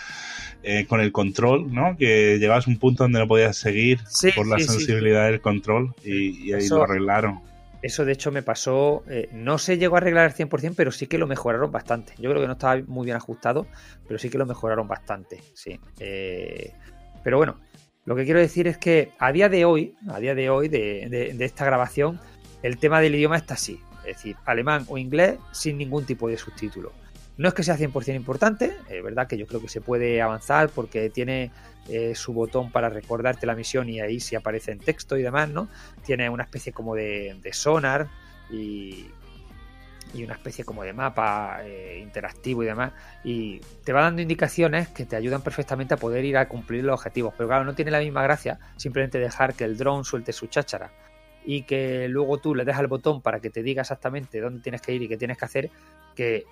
eh, 0.62 0.86
con 0.86 1.00
el 1.00 1.12
control, 1.12 1.72
¿no? 1.72 1.96
Que 1.96 2.38
llegabas 2.38 2.66
a 2.66 2.70
un 2.70 2.78
punto 2.78 3.04
donde 3.04 3.18
no 3.18 3.26
podías 3.26 3.56
seguir 3.56 4.00
sí, 4.08 4.30
por 4.32 4.46
la 4.46 4.58
sí, 4.58 4.64
sensibilidad 4.64 5.26
sí. 5.26 5.32
del 5.32 5.40
control 5.40 5.94
y, 6.04 6.48
y 6.48 6.52
ahí 6.52 6.64
eso, 6.64 6.76
lo 6.76 6.84
arreglaron. 6.84 7.40
Eso 7.82 8.04
de 8.04 8.12
hecho 8.12 8.30
me 8.30 8.42
pasó, 8.42 9.02
eh, 9.08 9.28
no 9.32 9.58
se 9.58 9.76
llegó 9.76 9.96
a 9.96 9.98
arreglar 9.98 10.26
al 10.26 10.34
100%, 10.34 10.74
pero 10.76 10.92
sí 10.92 11.08
que 11.08 11.18
lo 11.18 11.26
mejoraron 11.26 11.72
bastante. 11.72 12.12
Yo 12.18 12.30
creo 12.30 12.40
que 12.40 12.46
no 12.46 12.52
estaba 12.52 12.80
muy 12.86 13.06
bien 13.06 13.16
ajustado, 13.16 13.66
pero 14.06 14.20
sí 14.20 14.30
que 14.30 14.38
lo 14.38 14.46
mejoraron 14.46 14.86
bastante, 14.86 15.42
sí. 15.54 15.80
Pero 17.24 17.36
bueno, 17.36 17.56
lo 18.04 18.16
que 18.16 18.24
quiero 18.24 18.40
decir 18.40 18.66
es 18.66 18.78
que 18.78 19.12
a 19.18 19.32
día 19.32 19.48
de 19.48 19.64
hoy, 19.64 19.94
a 20.08 20.18
día 20.18 20.34
de 20.34 20.50
hoy 20.50 20.68
de, 20.68 21.36
esta 21.40 21.64
grabación, 21.64 22.20
el 22.62 22.78
tema 22.78 23.00
del 23.00 23.14
idioma 23.14 23.36
está 23.36 23.54
así, 23.54 23.80
es 24.00 24.16
decir, 24.16 24.36
alemán 24.44 24.84
o 24.88 24.98
inglés 24.98 25.38
sin 25.52 25.78
ningún 25.78 26.04
tipo 26.04 26.28
de 26.28 26.36
subtítulo. 26.36 26.92
No 27.38 27.48
es 27.48 27.54
que 27.54 27.62
sea 27.62 27.78
100% 27.78 28.14
importante, 28.14 28.76
es 28.88 29.02
verdad 29.02 29.26
que 29.26 29.38
yo 29.38 29.46
creo 29.46 29.60
que 29.60 29.68
se 29.68 29.80
puede 29.80 30.20
avanzar 30.20 30.68
porque 30.68 31.10
tiene 31.10 31.50
eh, 31.88 32.14
su 32.14 32.32
botón 32.32 32.70
para 32.70 32.88
recordarte 32.88 33.46
la 33.46 33.54
misión 33.54 33.88
y 33.88 34.00
ahí 34.00 34.20
sí 34.20 34.36
aparece 34.36 34.72
en 34.72 34.78
texto 34.78 35.16
y 35.16 35.22
demás, 35.22 35.48
¿no? 35.48 35.68
Tiene 36.04 36.28
una 36.28 36.44
especie 36.44 36.72
como 36.72 36.94
de 36.94 37.50
sonar 37.52 38.08
y, 38.50 39.06
y, 40.14 40.24
una 40.24 40.34
especie 40.34 40.64
como 40.64 40.82
de 40.82 40.92
mapa 40.92 41.60
eh, 41.62 41.98
interactivo 42.02 42.62
y 42.62 42.66
demás. 42.66 42.92
Y 43.24 43.60
te 43.84 43.92
va 43.92 44.02
dando 44.02 44.22
indicaciones 44.22 44.88
que 44.88 45.06
te 45.06 45.16
ayudan 45.16 45.42
perfectamente 45.42 45.94
a 45.94 45.96
poder 45.96 46.24
ir 46.24 46.36
a 46.36 46.48
cumplir 46.48 46.84
los 46.84 46.94
objetivos. 46.94 47.34
Pero 47.36 47.48
claro, 47.48 47.64
no 47.64 47.74
tiene 47.74 47.90
la 47.90 48.00
misma 48.00 48.22
gracia 48.22 48.58
simplemente 48.76 49.18
dejar 49.18 49.54
que 49.54 49.64
el 49.64 49.76
dron 49.76 50.04
suelte 50.04 50.32
su 50.32 50.46
cháchara 50.46 50.90
y 51.44 51.62
que 51.62 52.08
luego 52.08 52.38
tú 52.38 52.54
le 52.54 52.64
dejas 52.64 52.82
el 52.82 52.86
botón 52.86 53.20
para 53.20 53.40
que 53.40 53.50
te 53.50 53.62
diga 53.62 53.82
exactamente 53.82 54.40
dónde 54.40 54.62
tienes 54.62 54.80
que 54.80 54.92
ir 54.94 55.02
y 55.02 55.08
qué 55.08 55.16
tienes 55.16 55.38
que 55.38 55.44
hacer, 55.44 55.70
que 56.14 56.44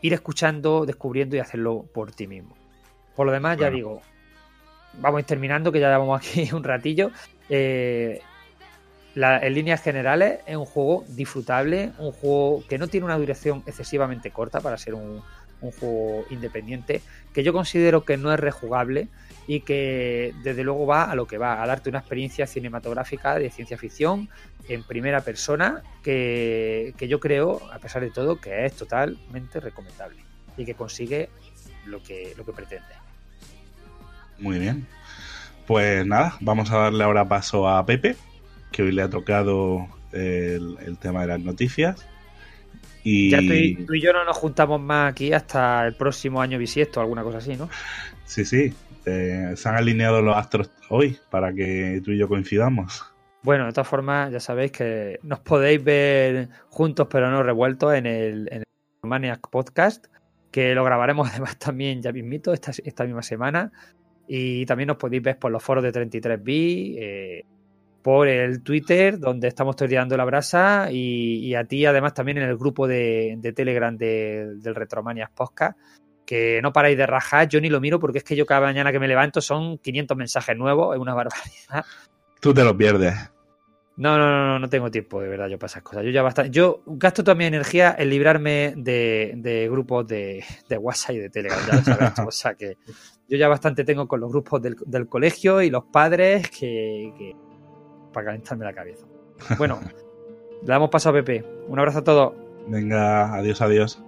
ir 0.00 0.12
escuchando, 0.12 0.86
descubriendo 0.86 1.36
y 1.36 1.40
hacerlo 1.40 1.84
por 1.92 2.12
ti 2.12 2.26
mismo. 2.26 2.54
Por 3.14 3.26
lo 3.26 3.32
demás, 3.32 3.56
bueno. 3.56 3.70
ya 3.70 3.74
digo, 3.74 4.02
vamos 4.94 5.18
a 5.18 5.20
ir 5.20 5.26
terminando, 5.26 5.72
que 5.72 5.80
ya 5.80 5.88
llevamos 5.88 6.18
aquí 6.18 6.50
un 6.52 6.64
ratillo. 6.64 7.10
Eh, 7.48 8.20
la- 9.16 9.38
en 9.38 9.54
líneas 9.54 9.82
generales 9.82 10.40
es 10.46 10.56
un 10.56 10.66
juego 10.66 11.04
disfrutable, 11.08 11.90
un 11.98 12.12
juego 12.12 12.62
que 12.68 12.76
no 12.76 12.86
tiene 12.86 13.06
una 13.06 13.16
duración 13.16 13.62
excesivamente 13.66 14.30
corta 14.30 14.60
para 14.60 14.76
ser 14.76 14.92
un, 14.94 15.22
un 15.62 15.72
juego 15.72 16.26
independiente, 16.28 17.00
que 17.32 17.42
yo 17.42 17.54
considero 17.54 18.04
que 18.04 18.18
no 18.18 18.30
es 18.32 18.38
rejugable 18.38 19.08
y 19.46 19.60
que 19.60 20.34
desde 20.42 20.62
luego 20.64 20.84
va 20.86 21.10
a 21.10 21.14
lo 21.14 21.26
que 21.26 21.38
va, 21.38 21.62
a 21.62 21.66
darte 21.66 21.88
una 21.88 22.00
experiencia 22.00 22.46
cinematográfica 22.46 23.38
de 23.38 23.50
ciencia 23.50 23.78
ficción 23.78 24.28
en 24.68 24.82
primera 24.82 25.22
persona 25.22 25.82
que, 26.02 26.92
que 26.98 27.08
yo 27.08 27.18
creo, 27.18 27.62
a 27.72 27.78
pesar 27.78 28.02
de 28.02 28.10
todo, 28.10 28.38
que 28.38 28.66
es 28.66 28.74
totalmente 28.74 29.60
recomendable 29.60 30.18
y 30.58 30.66
que 30.66 30.74
consigue 30.74 31.30
lo 31.86 32.02
que, 32.02 32.34
lo 32.36 32.44
que 32.44 32.52
pretende. 32.52 32.94
Muy 34.38 34.58
bien. 34.58 34.86
Pues 35.66 36.04
nada, 36.04 36.36
vamos 36.40 36.70
a 36.70 36.76
darle 36.76 37.02
ahora 37.02 37.26
paso 37.26 37.66
a 37.66 37.84
Pepe, 37.86 38.14
que 38.72 38.82
hoy 38.82 38.92
le 38.92 39.02
ha 39.02 39.10
tocado 39.10 39.86
el, 40.12 40.76
el 40.84 40.98
tema 40.98 41.22
de 41.22 41.26
las 41.28 41.40
noticias. 41.40 42.06
Y 43.02 43.30
Ya 43.30 43.38
tú 43.38 43.52
y, 43.52 43.74
tú 43.86 43.94
y 43.94 44.00
yo 44.00 44.12
no 44.12 44.24
nos 44.24 44.36
juntamos 44.36 44.80
más 44.80 45.12
aquí 45.12 45.32
hasta 45.32 45.86
el 45.86 45.94
próximo 45.94 46.42
año 46.42 46.58
bisiesto 46.58 46.98
o 46.98 47.02
alguna 47.02 47.22
cosa 47.22 47.38
así, 47.38 47.56
¿no? 47.56 47.68
sí, 48.24 48.44
sí, 48.44 48.74
eh, 49.06 49.52
se 49.54 49.68
han 49.68 49.76
alineado 49.76 50.20
los 50.20 50.36
astros 50.36 50.72
hoy 50.90 51.16
para 51.30 51.52
que 51.52 52.02
tú 52.04 52.10
y 52.10 52.18
yo 52.18 52.26
coincidamos. 52.26 53.04
Bueno, 53.44 53.66
de 53.66 53.72
todas 53.72 53.86
formas, 53.86 54.32
ya 54.32 54.40
sabéis 54.40 54.72
que 54.72 55.20
nos 55.22 55.38
podéis 55.38 55.82
ver 55.84 56.48
juntos 56.68 57.06
pero 57.08 57.30
no 57.30 57.44
revueltos 57.44 57.94
en 57.94 58.06
el, 58.06 58.48
en 58.50 58.62
el 58.62 58.64
Maniac 59.04 59.48
Podcast, 59.48 60.06
que 60.50 60.74
lo 60.74 60.82
grabaremos 60.82 61.28
además 61.30 61.56
también 61.56 62.02
ya 62.02 62.10
mismito 62.10 62.52
esta, 62.52 62.72
esta 62.84 63.04
misma 63.04 63.22
semana. 63.22 63.70
Y 64.26 64.66
también 64.66 64.88
nos 64.88 64.96
podéis 64.96 65.22
ver 65.22 65.38
por 65.38 65.52
los 65.52 65.62
foros 65.62 65.84
de 65.84 65.92
33B, 65.92 66.96
eh, 66.98 67.44
por 68.06 68.28
el 68.28 68.62
Twitter, 68.62 69.18
donde 69.18 69.48
estamos 69.48 69.74
toreando 69.74 70.16
la 70.16 70.24
brasa, 70.24 70.86
y, 70.92 71.38
y 71.44 71.56
a 71.56 71.64
ti 71.64 71.84
además 71.86 72.14
también 72.14 72.38
en 72.38 72.44
el 72.44 72.56
grupo 72.56 72.86
de, 72.86 73.34
de 73.38 73.52
Telegram 73.52 73.96
de- 73.96 74.54
del 74.60 74.76
Retromaniac 74.76 75.32
Podcast, 75.34 75.76
que 76.24 76.60
no 76.62 76.72
paráis 76.72 76.96
de 76.96 77.04
rajar, 77.04 77.48
yo 77.48 77.60
ni 77.60 77.68
lo 77.68 77.80
miro 77.80 77.98
porque 77.98 78.18
es 78.18 78.24
que 78.24 78.36
yo 78.36 78.46
cada 78.46 78.60
mañana 78.60 78.92
que 78.92 79.00
me 79.00 79.08
levanto 79.08 79.40
son 79.40 79.78
500 79.78 80.16
mensajes 80.16 80.56
nuevos, 80.56 80.94
es 80.94 81.00
una 81.00 81.14
barbaridad. 81.14 81.84
Tú 82.40 82.54
te 82.54 82.62
lo 82.62 82.76
pierdes. 82.76 83.12
No, 83.96 84.16
no, 84.18 84.26
no, 84.30 84.46
no, 84.46 84.58
no 84.60 84.68
tengo 84.68 84.88
tiempo 84.88 85.20
de 85.20 85.28
verdad 85.28 85.48
yo 85.48 85.58
para 85.58 85.66
esas 85.66 85.82
cosas. 85.82 86.04
Yo 86.04 86.10
ya 86.10 86.22
bastante, 86.22 86.52
yo 86.52 86.82
gasto 86.86 87.24
toda 87.24 87.34
mi 87.34 87.46
energía 87.46 87.96
en 87.98 88.10
librarme 88.10 88.74
de, 88.76 89.32
de 89.36 89.68
grupos 89.68 90.06
de, 90.06 90.44
de 90.68 90.78
WhatsApp 90.78 91.16
y 91.16 91.18
de 91.18 91.30
Telegram, 91.30 91.58
ya 91.66 91.74
lo 91.74 91.82
sabes, 91.82 92.18
o 92.24 92.30
sea 92.30 92.54
que 92.54 92.76
yo 93.28 93.36
ya 93.36 93.48
bastante 93.48 93.82
tengo 93.82 94.06
con 94.06 94.20
los 94.20 94.30
grupos 94.30 94.62
del, 94.62 94.76
del 94.86 95.08
colegio 95.08 95.60
y 95.60 95.70
los 95.70 95.86
padres 95.86 96.48
que, 96.50 97.12
que- 97.18 97.45
para 98.16 98.28
calentarme 98.28 98.64
la 98.64 98.72
cabeza. 98.72 99.06
Bueno, 99.58 99.78
le 99.82 99.92
damos 100.66 100.88
paso 100.88 101.10
a 101.10 101.12
Pepe. 101.12 101.44
Un 101.68 101.78
abrazo 101.78 101.98
a 101.98 102.04
todos. 102.04 102.32
Venga, 102.66 103.34
adiós, 103.34 103.60
adiós. 103.60 104.02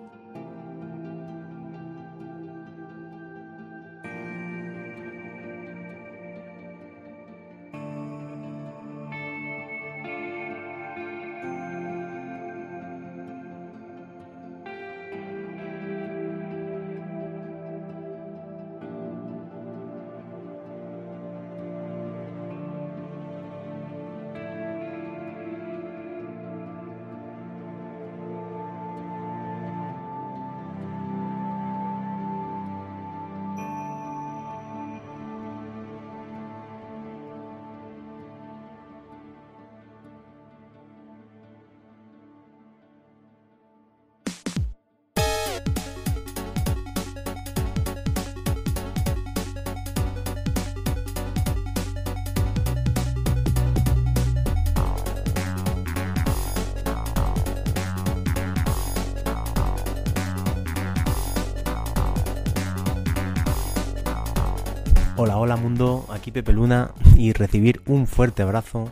Aquí 66.28 66.32
Pepe 66.32 66.52
Luna 66.52 66.90
y 67.16 67.32
recibir 67.32 67.80
un 67.86 68.06
fuerte 68.06 68.42
abrazo. 68.42 68.90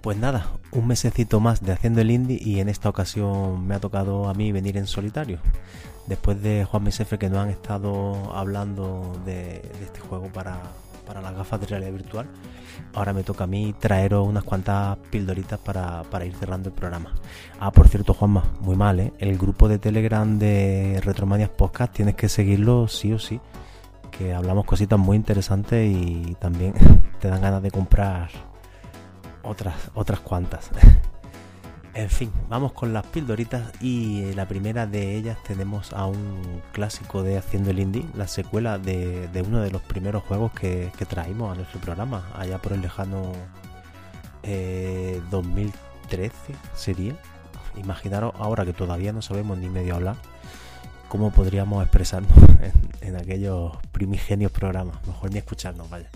Pues 0.00 0.16
nada, 0.16 0.48
un 0.72 0.88
mesecito 0.88 1.38
más 1.38 1.62
de 1.62 1.72
haciendo 1.72 2.00
el 2.00 2.10
indie 2.10 2.40
y 2.40 2.58
en 2.58 2.68
esta 2.68 2.88
ocasión 2.88 3.66
me 3.66 3.76
ha 3.76 3.80
tocado 3.80 4.28
a 4.28 4.34
mí 4.34 4.50
venir 4.50 4.76
en 4.76 4.88
solitario. 4.88 5.38
Después 6.08 6.42
de 6.42 6.64
Juan 6.64 6.82
Mesefe 6.82 7.18
que 7.18 7.28
nos 7.28 7.38
han 7.38 7.50
estado 7.50 8.32
hablando 8.34 9.20
de, 9.24 9.62
este 9.80 10.00
juego 10.00 10.26
para, 10.32 10.60
para 11.06 11.20
las 11.20 11.36
gafas 11.36 11.60
de 11.60 11.66
realidad 11.66 11.92
virtual, 11.92 12.26
ahora 12.94 13.12
me 13.12 13.22
toca 13.22 13.44
a 13.44 13.46
mí 13.46 13.72
traeros 13.78 14.26
unas 14.26 14.42
cuantas 14.42 14.96
pildoritas 15.10 15.60
para, 15.60 16.02
para 16.04 16.24
ir 16.24 16.34
cerrando 16.34 16.68
el 16.68 16.74
programa. 16.74 17.14
Ah, 17.60 17.70
por 17.70 17.88
cierto, 17.88 18.12
Juanma, 18.12 18.42
muy 18.60 18.74
mal, 18.74 18.98
¿eh? 18.98 19.12
El 19.18 19.38
grupo 19.38 19.68
de 19.68 19.78
Telegram 19.78 20.38
de 20.38 21.00
Retromanias 21.04 21.50
Podcast 21.50 21.92
tienes 21.92 22.16
que 22.16 22.28
seguirlo 22.28 22.88
sí 22.88 23.12
o 23.12 23.20
sí 23.20 23.40
que 24.10 24.34
hablamos 24.34 24.64
cositas 24.64 24.98
muy 24.98 25.16
interesantes 25.16 25.90
y 25.90 26.36
también 26.40 26.74
te 27.20 27.28
dan 27.28 27.40
ganas 27.40 27.62
de 27.62 27.70
comprar 27.70 28.30
otras 29.42 29.74
otras 29.94 30.20
cuantas. 30.20 30.70
En 31.96 32.10
fin, 32.10 32.30
vamos 32.50 32.72
con 32.72 32.92
las 32.92 33.06
pildoritas 33.06 33.72
y 33.80 34.34
la 34.34 34.46
primera 34.46 34.86
de 34.86 35.16
ellas 35.16 35.38
tenemos 35.44 35.94
a 35.94 36.04
un 36.04 36.60
clásico 36.72 37.22
de 37.22 37.38
Haciendo 37.38 37.70
el 37.70 37.78
Indie, 37.78 38.04
la 38.14 38.28
secuela 38.28 38.76
de, 38.76 39.30
uno 39.46 39.62
de 39.62 39.70
los 39.70 39.80
primeros 39.80 40.22
juegos 40.24 40.52
que, 40.52 40.92
traímos 41.08 41.50
a 41.50 41.54
nuestro 41.54 41.80
programa, 41.80 42.30
allá 42.36 42.58
por 42.58 42.74
el 42.74 42.82
lejano 42.82 43.32
eh, 44.42 45.22
2013 45.30 46.54
sería. 46.74 47.16
Imaginaros 47.76 48.34
ahora 48.38 48.66
que 48.66 48.74
todavía 48.74 49.14
no 49.14 49.22
sabemos 49.22 49.56
ni 49.56 49.70
medio 49.70 49.94
hablar, 49.94 50.16
cómo 51.16 51.30
podríamos 51.30 51.82
expresarnos 51.82 52.30
en, 53.00 53.16
aquellos 53.16 53.72
primigenios 53.90 54.52
programas, 54.52 54.98
mejor 55.06 55.32
ni 55.32 55.38
escucharnos, 55.38 55.88
vaya. 55.88 56.10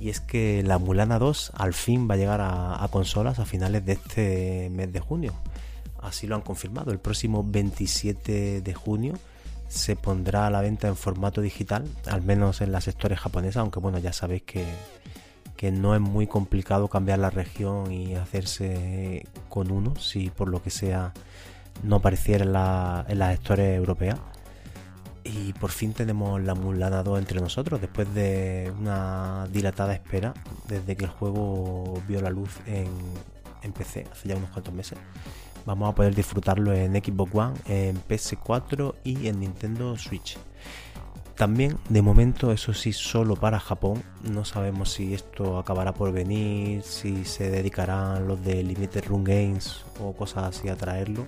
Y 0.00 0.08
es 0.08 0.20
que 0.20 0.64
la 0.64 0.78
Mulana 0.78 1.20
2 1.20 1.52
al 1.54 1.72
fin 1.72 2.08
va 2.10 2.14
a 2.14 2.16
llegar 2.16 2.40
a, 2.40 2.82
a 2.82 2.88
consolas 2.88 3.38
a 3.38 3.44
finales 3.44 3.86
de 3.86 3.92
este 3.92 4.70
mes 4.70 4.92
de 4.92 4.98
junio. 4.98 5.34
Así 6.02 6.26
lo 6.26 6.34
han 6.34 6.40
confirmado. 6.40 6.90
El 6.90 6.98
próximo 6.98 7.44
27 7.46 8.60
de 8.60 8.74
junio 8.74 9.14
se 9.68 9.94
pondrá 9.94 10.48
a 10.48 10.50
la 10.50 10.62
venta 10.62 10.88
en 10.88 10.96
formato 10.96 11.40
digital, 11.40 11.84
al 12.06 12.22
menos 12.22 12.60
en 12.60 12.72
las 12.72 12.84
sectores 12.84 13.20
japonesas, 13.20 13.58
aunque 13.58 13.78
bueno, 13.78 13.98
ya 13.98 14.12
sabéis 14.12 14.42
que, 14.42 14.64
que 15.56 15.70
no 15.70 15.94
es 15.94 16.00
muy 16.00 16.26
complicado 16.26 16.88
cambiar 16.88 17.20
la 17.20 17.30
región 17.30 17.92
y 17.92 18.16
hacerse 18.16 19.26
con 19.48 19.70
uno, 19.70 19.94
si 19.94 20.30
por 20.30 20.48
lo 20.48 20.60
que 20.60 20.70
sea 20.70 21.12
no 21.82 21.96
apareciera 21.96 22.44
en, 22.44 22.52
la, 22.52 23.06
las 23.08 23.30
gestores 23.30 23.76
europeas. 23.76 24.18
Y 25.24 25.52
por 25.54 25.70
fin 25.70 25.92
tenemos 25.92 26.40
la 26.42 26.54
Mulana 26.54 27.02
2 27.02 27.18
entre 27.18 27.40
nosotros, 27.40 27.80
después 27.80 28.12
de 28.14 28.72
una 28.78 29.46
dilatada 29.52 29.92
espera, 29.92 30.32
desde 30.68 30.96
que 30.96 31.04
el 31.04 31.10
juego 31.10 32.02
vio 32.08 32.22
la 32.22 32.30
luz 32.30 32.58
en, 32.66 32.88
en 33.62 33.72
PC 33.72 34.06
hace 34.10 34.28
ya 34.28 34.36
unos 34.36 34.50
cuantos 34.50 34.72
meses. 34.72 34.98
Vamos 35.66 35.90
a 35.90 35.94
poder 35.94 36.14
disfrutarlo 36.14 36.72
en 36.72 36.92
Xbox 36.94 37.34
One, 37.34 37.54
en 37.66 38.02
PS4 38.02 38.94
y 39.04 39.26
en 39.26 39.40
Nintendo 39.40 39.98
Switch. 39.98 40.38
También, 41.38 41.78
de 41.88 42.02
momento, 42.02 42.50
eso 42.50 42.74
sí, 42.74 42.92
solo 42.92 43.36
para 43.36 43.60
Japón. 43.60 44.02
No 44.24 44.44
sabemos 44.44 44.90
si 44.90 45.14
esto 45.14 45.58
acabará 45.58 45.94
por 45.94 46.10
venir, 46.10 46.82
si 46.82 47.24
se 47.24 47.48
dedicarán 47.48 48.26
los 48.26 48.42
de 48.44 48.64
Limited 48.64 49.04
Run 49.06 49.22
Games 49.22 49.84
o 50.00 50.14
cosas 50.14 50.44
así 50.44 50.68
a 50.68 50.74
traerlo. 50.74 51.26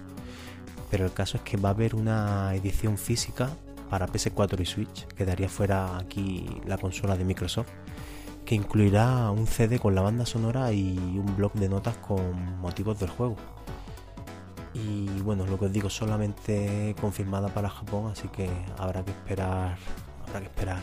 Pero 0.91 1.05
el 1.05 1.13
caso 1.13 1.37
es 1.37 1.43
que 1.45 1.57
va 1.57 1.71
a 1.71 1.73
haber 1.73 1.95
una 1.95 2.55
edición 2.55 2.99
física 2.99 3.51
para 3.89 4.07
PS4 4.09 4.61
y 4.61 4.67
Switch. 4.67 5.07
Quedaría 5.09 5.49
fuera 5.49 5.97
aquí 5.97 6.47
la 6.67 6.79
consola 6.79 7.17
de 7.17 7.25
Microsoft. 7.25 7.69
Que 8.45 8.57
incluirá 8.57 9.31
un 9.31 9.47
CD 9.47 9.79
con 9.79 9.95
la 9.95 10.03
banda 10.03 10.27
sonora 10.27 10.73
y 10.73 10.97
un 10.97 11.37
blog 11.37 11.53
de 11.53 11.69
notas 11.69 11.97
con 11.99 12.59
motivos 12.61 12.99
del 12.99 13.11
juego. 13.11 13.37
Y 14.75 15.07
bueno, 15.21 15.47
lo 15.47 15.59
que 15.59 15.67
os 15.67 15.73
digo, 15.73 15.91
solamente 15.91 16.95
confirmada 17.01 17.49
para 17.49 17.69
Japón, 17.69 18.11
así 18.11 18.29
que 18.29 18.49
habrá 18.79 19.05
que 19.05 19.11
esperar, 19.11 19.77
habrá 20.27 20.41
que 20.41 20.47
esperar 20.47 20.83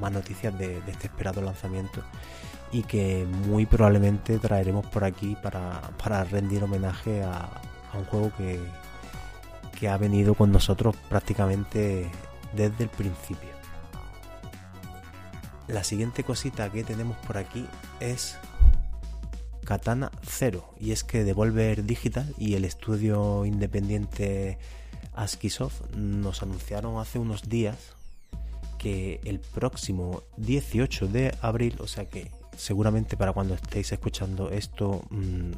más 0.00 0.12
noticias 0.12 0.58
de, 0.58 0.78
este 0.88 1.06
esperado 1.06 1.40
lanzamiento 1.40 2.02
y 2.72 2.82
que 2.82 3.26
muy 3.46 3.64
probablemente 3.64 4.38
traeremos 4.38 4.86
por 4.86 5.04
aquí 5.04 5.36
para, 5.42 5.80
para 6.02 6.24
rendir 6.24 6.64
homenaje 6.64 7.22
a, 7.22 7.48
a 7.92 7.98
un 7.98 8.04
juego 8.06 8.32
que, 8.36 8.60
que 9.78 9.88
ha 9.88 9.96
venido 9.96 10.34
con 10.34 10.50
nosotros 10.52 10.96
prácticamente 11.08 12.10
desde 12.54 12.84
el 12.84 12.90
principio. 12.90 13.50
La 15.68 15.84
siguiente 15.84 16.24
cosita 16.24 16.70
que 16.70 16.84
tenemos 16.84 17.16
por 17.26 17.38
aquí 17.38 17.66
es 18.00 18.36
Katana 19.64 20.12
Zero 20.24 20.74
y 20.80 20.92
es 20.92 21.02
que 21.02 21.24
Devolver 21.24 21.84
Digital 21.84 22.32
y 22.38 22.54
el 22.54 22.64
estudio 22.64 23.44
independiente 23.44 24.58
Askisoft 25.14 25.90
nos 25.96 26.42
anunciaron 26.42 26.98
hace 26.98 27.18
unos 27.18 27.48
días 27.48 27.96
que 28.78 29.20
el 29.24 29.40
próximo 29.40 30.22
18 30.36 31.08
de 31.08 31.34
abril, 31.40 31.76
o 31.80 31.88
sea 31.88 32.04
que 32.04 32.30
seguramente 32.56 33.16
para 33.16 33.32
cuando 33.32 33.54
estéis 33.54 33.90
escuchando 33.90 34.50
esto 34.50 35.02
mmm, 35.10 35.52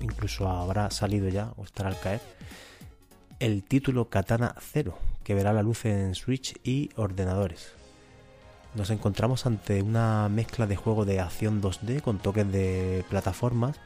incluso 0.00 0.48
habrá 0.48 0.90
salido 0.90 1.28
ya 1.28 1.52
o 1.56 1.64
estará 1.64 1.88
al 1.88 1.98
caer, 1.98 2.20
el 3.40 3.62
título 3.64 4.08
Katana 4.08 4.54
Zero, 4.60 4.98
que 5.22 5.34
verá 5.34 5.52
la 5.52 5.62
luz 5.62 5.84
en 5.84 6.14
Switch 6.14 6.58
y 6.64 6.90
ordenadores. 6.96 7.72
Nos 8.74 8.90
encontramos 8.90 9.46
ante 9.46 9.82
una 9.82 10.28
mezcla 10.28 10.66
de 10.66 10.76
juego 10.76 11.04
de 11.04 11.20
acción 11.20 11.62
2D 11.62 12.00
con 12.00 12.18
toques 12.18 12.50
de 12.50 13.04
plataformas 13.08 13.78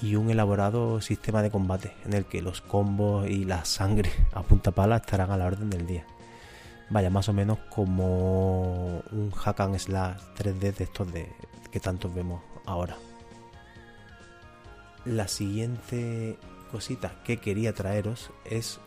y 0.00 0.14
un 0.14 0.30
elaborado 0.30 1.00
sistema 1.00 1.42
de 1.42 1.50
combate 1.50 1.92
en 2.04 2.14
el 2.14 2.24
que 2.24 2.40
los 2.40 2.60
combos 2.60 3.28
y 3.28 3.44
la 3.44 3.64
sangre 3.64 4.10
a 4.32 4.42
punta 4.42 4.70
pala 4.70 4.96
estarán 4.96 5.30
a 5.30 5.36
la 5.36 5.46
orden 5.46 5.70
del 5.70 5.86
día. 5.86 6.04
Vaya, 6.90 7.10
más 7.10 7.28
o 7.28 7.32
menos 7.32 7.58
como 7.68 9.02
un 9.12 9.30
hack 9.30 9.60
and 9.60 9.78
slash 9.78 10.20
3D 10.38 10.74
de 10.74 10.84
estos 10.84 11.12
de 11.12 11.32
que 11.70 11.78
tantos 11.78 12.12
vemos 12.12 12.42
ahora. 12.66 12.96
La 15.04 15.28
siguiente 15.28 16.36
cosita 16.70 17.12
que 17.24 17.38
quería 17.38 17.74
traeros 17.74 18.30
es 18.44 18.80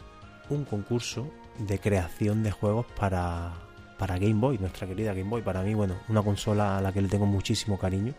un 0.50 0.66
concurso 0.66 1.30
de 1.60 1.80
creación 1.80 2.44
de 2.44 2.52
juegos 2.52 2.86
para, 2.98 3.54
para 3.98 4.18
Game 4.18 4.40
Boy, 4.40 4.58
nuestra 4.58 4.88
querida 4.88 5.14
Game 5.14 5.30
Boy. 5.30 5.42
Para 5.42 5.62
mí, 5.62 5.74
bueno, 5.74 5.96
una 6.10 6.22
consola 6.24 6.78
a 6.78 6.82
la 6.82 6.92
que 6.92 7.02
le 7.02 7.10
tengo 7.10 7.26
muchísimo 7.26 7.78
cariño 7.78 8.14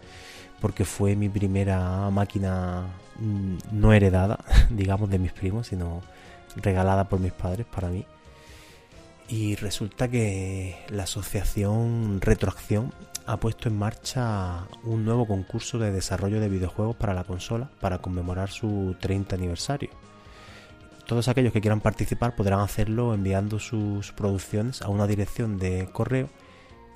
porque 0.61 0.85
fue 0.85 1.17
mi 1.17 1.29
primera 1.29 2.09
máquina 2.11 2.85
mm, 3.19 3.57
no 3.73 3.93
heredada, 3.93 4.39
digamos, 4.71 5.11
de 5.11 5.19
mis 5.19 5.33
primos, 5.33 5.67
sino 5.67 6.01
regalada 6.57 7.05
por 7.05 7.21
mis 7.21 7.33
padres 7.33 7.67
para 7.67 7.89
mí. 7.89 8.07
Y 9.29 9.57
resulta 9.57 10.09
que 10.09 10.77
la 10.89 11.05
asociación 11.05 12.21
Retroacción 12.21 12.93
ha 13.27 13.39
puesto 13.39 13.69
en 13.69 13.79
marcha 13.79 14.67
un 14.83 15.05
nuevo 15.05 15.27
concurso 15.27 15.79
de 15.79 15.93
desarrollo 15.93 16.41
de 16.41 16.49
videojuegos 16.49 16.97
para 16.97 17.15
la 17.15 17.25
consola 17.25 17.71
para 17.81 17.99
conmemorar 17.99 18.51
su 18.51 18.97
30 19.01 19.37
aniversario. 19.37 19.91
Todos 21.07 21.29
aquellos 21.29 21.53
que 21.53 21.61
quieran 21.61 21.81
participar 21.81 22.35
podrán 22.35 22.61
hacerlo 22.61 23.15
enviando 23.15 23.59
sus 23.59 24.13
producciones 24.13 24.83
a 24.83 24.89
una 24.89 25.07
dirección 25.07 25.59
de 25.59 25.89
correo 25.93 26.29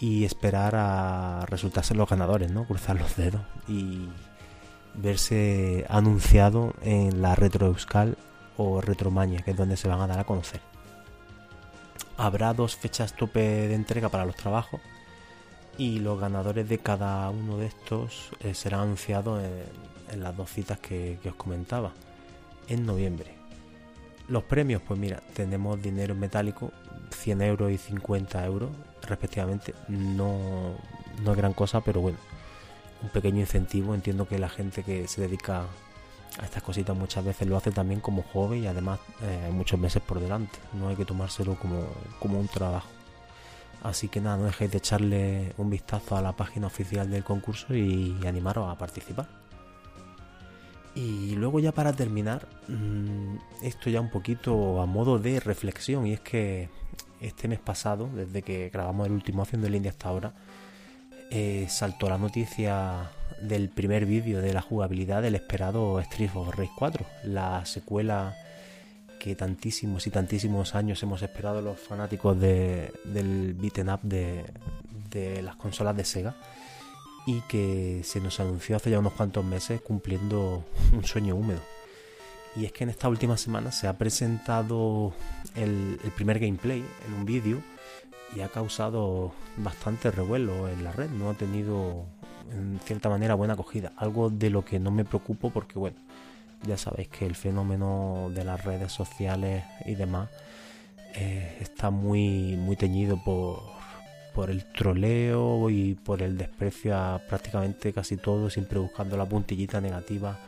y 0.01 0.25
esperar 0.25 0.75
a 0.77 1.45
resultarse 1.47 1.95
los 1.95 2.09
ganadores, 2.09 2.51
¿no? 2.51 2.67
Cruzar 2.67 2.97
los 2.97 3.17
dedos 3.17 3.43
y 3.67 4.09
verse 4.95 5.85
anunciado 5.89 6.75
en 6.83 7.21
la 7.21 7.35
Retro 7.35 7.67
Euskal 7.67 8.17
o 8.57 8.81
Retromania, 8.81 9.41
que 9.41 9.53
es 9.53 9.57
donde 9.57 9.77
se 9.77 9.89
van 9.89 10.01
a 10.01 10.07
dar 10.07 10.21
a 10.21 10.25
conocer. 10.25 10.61
Habrá 12.17 12.53
dos 12.55 12.77
fechas 12.77 13.15
tope 13.15 13.41
de 13.41 13.75
entrega 13.75 14.09
para 14.09 14.25
los 14.25 14.37
trabajos 14.37 14.81
y 15.79 16.01
los 16.01 16.21
ganadores 16.21 16.69
de 16.69 16.79
cada 16.79 17.31
uno 17.31 17.57
de 17.57 17.67
estos 17.67 18.31
eh, 18.41 18.53
serán 18.53 18.81
anunciados 18.81 19.41
en, 20.11 20.21
las 20.21 20.37
dos 20.37 20.51
citas 20.51 20.79
que, 20.81 21.19
os 21.25 21.35
comentaba 21.37 21.93
en 22.67 22.85
noviembre. 22.85 23.35
Los 24.27 24.43
premios, 24.43 24.83
pues 24.87 24.99
mira, 24.99 25.23
tenemos 25.35 25.81
dinero 25.81 26.15
metálico, 26.15 26.73
100 27.11 27.43
euros 27.43 27.71
y 27.71 27.79
50 27.79 28.45
euros 28.45 28.71
respectivamente. 29.03 29.75
No, 29.87 30.75
no 31.23 31.31
es 31.31 31.37
gran 31.37 31.53
cosa, 31.53 31.81
pero 31.81 32.01
bueno, 32.01 32.19
un 33.03 33.11
pequeño 33.11 33.39
incentivo. 33.41 33.95
Entiendo 33.95 34.27
que 34.27 34.39
la 34.39 34.49
gente 34.49 34.83
que 34.83 35.07
se 35.07 35.21
dedica 35.21 35.65
a 36.41 36.45
estas 36.45 36.63
cositas 36.63 36.97
muchas 36.97 37.25
veces 37.25 37.47
lo 37.47 37.57
hace 37.57 37.71
también 37.71 38.01
como 38.01 38.23
hobby 38.23 38.61
y 38.61 38.67
además 38.67 38.99
eh, 39.23 39.51
muchos 39.53 39.79
meses 39.79 40.03
por 40.03 40.19
delante. 40.21 40.59
No 40.73 40.89
hay 40.89 40.97
que 40.97 41.05
tomárselo 41.05 41.55
como, 41.55 41.87
como 42.19 42.41
un 42.41 42.49
trabajo. 42.49 42.89
Así 43.83 44.09
que 44.09 44.21
nada, 44.21 44.37
no 44.37 44.45
dejéis 44.45 44.71
de 44.73 44.79
echarle 44.79 45.53
un 45.57 45.71
vistazo 45.71 46.17
a 46.17 46.23
la 46.23 46.33
página 46.33 46.67
oficial 46.67 47.11
del 47.11 47.25
concurso 47.25 47.75
y 47.75 48.17
animaros 48.27 48.69
a 48.69 48.77
participar. 48.77 49.29
Y 50.95 51.37
luego 51.37 51.61
ya 51.61 51.71
para 51.71 51.93
terminar, 51.93 52.49
mmm, 52.67 53.37
esto 53.63 53.89
ya 53.89 54.01
un 54.01 54.11
poquito 54.11 54.81
a 54.83 54.87
modo 54.87 55.19
de 55.19 55.39
reflexión, 55.39 56.07
y 56.07 56.15
es 56.15 56.21
que 56.21 56.69
este 57.21 57.47
mes 57.47 57.61
pasado, 57.61 58.09
desde 58.15 58.43
que 58.43 58.69
grabamos 58.71 59.07
el 59.07 59.13
último 59.13 59.43
Haciendo 59.43 59.69
Indie 59.69 59.91
hasta 59.91 60.09
ahora, 60.09 60.33
eh, 61.31 61.67
saltó 61.69 62.09
la 62.09 62.19
noticia 62.19 63.11
del 63.43 63.69
primer 63.69 64.07
vídeo 64.07 64.41
de 64.41 64.53
la 64.53 64.63
jugabilidad 64.63 65.23
del 65.23 65.37
esperado 65.37 66.01
Street 66.01 66.31
of 66.35 66.49
Rage 66.57 66.73
4, 66.77 67.07
la 67.25 67.65
secuela 67.65 68.37
que 69.19 69.35
tantísimos 69.35 70.07
y 70.07 70.11
tantísimos 70.11 70.75
años 70.75 71.03
hemos 71.03 71.23
esperado 71.23 71.61
los 71.61 71.79
fanáticos 71.79 72.39
de, 72.41 72.93
del 73.05 73.55
beaten 73.55 73.91
up 73.91 74.01
de, 74.03 74.45
de 75.11 75.43
las 75.43 75.57
consolas 75.57 75.97
de 75.97 76.05
Sega 76.05 76.37
y 77.27 77.41
que 77.43 78.01
se 78.05 78.21
nos 78.21 78.41
anunció 78.41 78.77
hace 78.77 78.91
ya 78.91 78.99
unos 78.99 79.13
cuantos 79.13 79.45
meses 79.45 79.81
cumpliendo 79.81 80.65
un 80.93 81.05
sueño 81.05 81.35
húmedo. 81.35 81.61
Y 82.57 82.65
es 82.65 82.73
que 82.73 82.85
en 82.85 82.91
esta 82.91 83.09
última 83.09 83.37
semana 83.37 83.71
se 83.71 83.87
ha 83.87 83.99
presentado 83.99 85.13
el, 85.55 86.01
el 86.03 86.11
primer 86.13 86.39
gameplay 86.39 86.83
en 87.07 87.15
un 87.15 87.27
vídeo 87.27 87.61
y 88.35 88.41
ha 88.41 88.49
causado 88.49 89.33
bastante 89.59 90.11
revuelo 90.11 90.69
en 90.69 90.83
la 90.83 90.93
red. 90.93 91.11
No 91.11 91.31
ha 91.31 91.35
tenido 91.35 92.07
en 92.51 92.81
cierta 92.85 93.09
manera 93.09 93.35
buena 93.35 93.55
acogida. 93.55 93.93
Algo 93.97 94.31
de 94.31 94.51
lo 94.51 94.65
que 94.65 94.81
no 94.81 94.91
me 94.91 95.05
preocupo 95.05 95.51
porque 95.51 95.79
bueno, 95.79 95.97
ya 96.63 96.77
sabéis 96.77 97.09
que 97.09 97.27
el 97.27 97.35
fenómeno 97.35 98.31
de 98.35 98.45
las 98.45 98.65
redes 98.65 98.93
sociales 98.93 99.65
y 99.85 99.95
demás 99.95 100.29
eh, 101.15 101.59
está 101.61 101.91
muy, 101.91 102.57
muy 102.57 102.77
teñido 102.77 103.23
por, 103.23 103.63
por 104.35 104.51
el 104.51 104.65
troleo 104.65 105.71
y 105.71 105.95
por 105.95 106.23
el 106.23 106.37
desprecio 106.37 106.97
a 106.97 107.19
prácticamente 107.19 107.93
casi 107.93 108.17
todo, 108.17 108.51
siempre 108.51 108.79
buscando 108.79 109.17
la 109.17 109.27
puntillita 109.27 109.81
negativa 109.81 110.39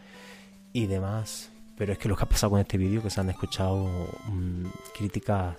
y 0.73 0.87
demás. 0.87 1.51
Pero 1.77 1.93
es 1.93 1.99
que 1.99 2.09
lo 2.09 2.17
que 2.17 2.25
ha 2.25 2.29
pasado 2.29 2.51
con 2.51 2.61
este 2.61 2.77
vídeo, 2.77 3.03
que 3.03 3.11
se 3.11 3.21
han 3.21 3.31
escuchado 3.31 3.87
mmm, 4.29 4.67
críticas 4.97 5.57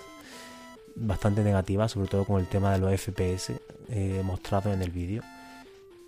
bastante 0.96 1.44
negativas, 1.44 1.92
sobre 1.92 2.08
todo 2.08 2.26
con 2.26 2.40
el 2.40 2.48
tema 2.48 2.74
de 2.74 2.80
los 2.80 3.02
FPS 3.02 3.54
eh, 3.90 4.22
mostrados 4.24 4.74
en 4.74 4.82
el 4.82 4.92
vídeo. 4.92 5.24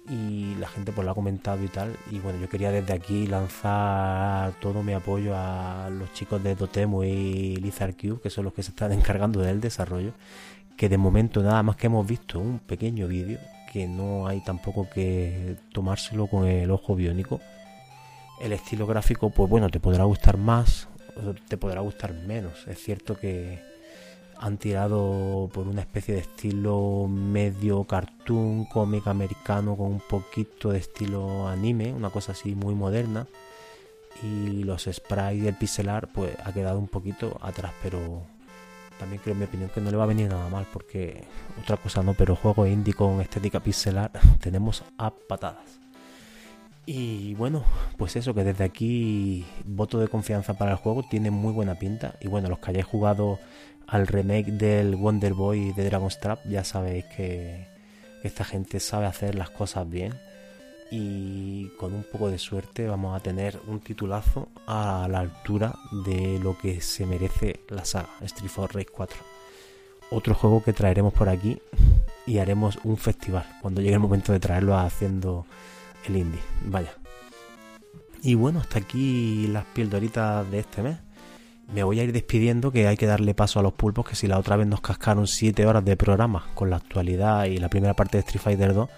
Y 0.10 0.56
la 0.56 0.68
gente 0.68 0.92
pues 0.92 1.06
lo 1.06 1.12
ha 1.12 1.16
comentado 1.16 1.64
y 1.64 1.70
tal. 1.70 1.96
Y 2.12 2.20
bueno, 2.20 2.40
yo 2.40 2.50
quería 2.50 2.72
desde 2.72 2.94
aquí 2.94 3.26
lanzar 3.26 4.54
todo 4.60 4.84
mi 4.84 4.94
apoyo 4.94 5.34
a 5.36 5.90
los 5.90 6.12
chicos 6.14 6.44
de 6.44 6.56
Dotemu 6.56 7.04
y 7.04 7.56
Lizard 7.56 7.96
Cube, 7.96 8.20
que 8.22 8.30
son 8.30 8.44
los 8.44 8.54
que 8.54 8.64
se 8.64 8.72
están 8.72 8.92
encargando 8.94 9.40
del 9.40 9.62
desarrollo 9.62 10.14
que 10.78 10.90
de 10.90 10.98
momento 10.98 11.42
nada 11.44 11.64
más 11.64 11.76
que 11.76 11.88
hemos 11.88 12.06
visto 12.06 12.40
un 12.40 12.60
pequeño 12.60 13.08
vídeo, 13.08 13.40
que 13.72 13.88
no 13.88 14.28
hay 14.28 14.42
tampoco 14.42 14.88
que 14.90 15.56
tomárselo 15.72 16.28
con 16.28 16.48
el 16.48 16.72
ojo 16.72 16.96
biónico. 16.96 17.42
El 18.42 18.54
estilo 18.54 18.88
gráfico, 18.88 19.30
pues 19.30 19.50
bueno, 19.50 19.70
te 19.70 19.80
podrá 19.80 20.04
gustar 20.04 20.38
más, 20.38 20.88
te 21.48 21.58
podrá 21.58 21.82
gustar 21.82 22.14
menos. 22.14 22.68
Es 22.68 22.80
cierto 22.80 23.16
que 23.16 23.62
han 24.44 24.58
tirado 24.58 25.50
por 25.54 25.70
una 25.70 25.80
especie 25.80 26.16
de 26.16 26.20
estilo 26.20 27.08
medio 27.08 27.86
cartoon, 27.86 28.66
cómic 28.66 29.08
americano 29.08 29.78
con 29.78 29.88
un 29.88 30.02
poquito 30.02 30.72
de 30.72 30.80
estilo 30.80 31.48
anime, 31.48 31.94
una 31.94 32.10
cosa 32.10 32.34
así 32.34 32.54
muy 32.54 32.76
moderna. 32.76 33.26
Y 34.22 34.66
los 34.66 34.84
sprites 34.84 35.44
del 35.44 35.56
pixelar 35.56 36.10
pues 36.12 36.36
ha 36.44 36.52
quedado 36.52 36.78
un 36.78 36.90
poquito 36.90 37.40
atrás, 37.42 37.72
pero 37.82 38.24
también 39.00 39.22
creo 39.24 39.32
en 39.32 39.40
mi 39.40 39.46
opinión 39.46 39.70
que 39.74 39.80
no 39.80 39.90
le 39.90 39.96
va 39.96 40.04
a 40.04 40.08
venir 40.08 40.30
nada 40.30 40.50
mal 40.50 40.68
porque 40.74 41.24
otra 41.62 41.78
cosa 41.78 42.04
no, 42.04 42.14
pero 42.14 42.36
juego 42.36 42.68
indie 42.68 42.94
con 42.94 43.22
estética 43.22 43.62
pixelar 43.62 44.12
tenemos 44.42 44.84
a 44.98 45.10
patadas. 45.10 45.80
Y 46.86 47.34
bueno, 47.36 47.64
pues 47.98 48.18
eso, 48.18 48.34
que 48.34 48.44
desde 48.44 48.66
aquí 48.66 49.46
voto 49.64 50.00
de 50.00 50.10
confianza 50.10 50.56
para 50.56 50.72
el 50.72 50.78
juego, 50.78 51.04
tiene 51.10 51.32
muy 51.32 51.54
buena 51.54 51.76
pinta. 51.76 52.16
Y 52.20 52.28
bueno, 52.28 52.50
los 52.50 52.60
que 52.60 52.72
hayáis 52.72 52.86
jugado 52.86 53.40
al 53.94 54.08
remake 54.08 54.52
del 54.52 54.96
Wonder 54.96 55.36
Boy 55.36 55.72
de 55.72 55.86
Dragon's 55.86 56.20
Trap, 56.20 56.40
ya 56.50 56.64
sabéis 56.64 57.06
que 57.16 57.68
esta 58.24 58.44
gente 58.44 58.80
sabe 58.80 59.06
hacer 59.06 59.36
las 59.36 59.52
cosas 59.52 59.88
bien 59.88 60.16
y 60.90 61.68
con 61.78 61.94
un 61.94 62.04
poco 62.04 62.32
de 62.32 62.40
suerte 62.40 62.88
vamos 62.88 63.16
a 63.16 63.22
tener 63.22 63.60
un 63.68 63.82
titulazo 63.82 64.50
a 64.66 65.08
la 65.12 65.20
altura 65.20 65.76
de 66.08 66.40
lo 66.40 66.58
que 66.58 66.82
se 66.82 67.06
merece 67.06 67.60
la 67.70 67.86
saga 67.86 68.10
Street 68.22 68.50
Fighter 68.50 68.78
Rage 68.78 68.92
4. 68.92 69.18
Otro 70.10 70.34
juego 70.34 70.64
que 70.64 70.74
traeremos 70.74 71.14
por 71.14 71.30
aquí 71.30 71.62
y 72.26 72.40
haremos 72.40 72.80
un 72.84 72.98
festival 72.98 73.46
cuando 73.62 73.80
llegue 73.82 73.94
el 73.94 74.00
momento 74.00 74.32
de 74.34 74.40
traerlo 74.40 74.76
haciendo 74.76 75.46
el 76.08 76.18
indie. 76.18 76.42
Vaya. 76.66 76.96
Y 78.24 78.34
bueno, 78.34 78.60
hasta 78.60 78.80
aquí 78.80 79.46
las 79.50 79.66
pildoritas 79.66 80.50
de 80.50 80.60
este 80.60 80.82
mes. 80.82 80.98
Me 81.72 81.84
voy 81.84 82.00
a 82.00 82.04
ir 82.04 82.14
despidiendo 82.14 82.72
que 82.72 82.88
hay 82.88 82.98
que 82.98 83.06
darle 83.06 83.34
paso 83.34 83.60
a 83.60 83.64
los 83.64 83.74
pulpos 83.74 84.08
que 84.08 84.16
si 84.16 84.28
la 84.28 84.38
otra 84.38 84.58
vez 84.58 84.68
nos 84.68 84.82
cascaron 84.82 85.28
7 85.28 85.66
horas 85.66 85.84
de 85.84 85.98
programa 85.98 86.48
con 86.54 86.70
la 86.70 86.76
actualidad 86.78 87.46
y 87.46 87.58
la 87.58 87.70
primera 87.70 87.94
parte 87.94 88.18
de 88.18 88.22
Street 88.22 88.42
Fighter 88.42 88.74
2, 88.74 88.90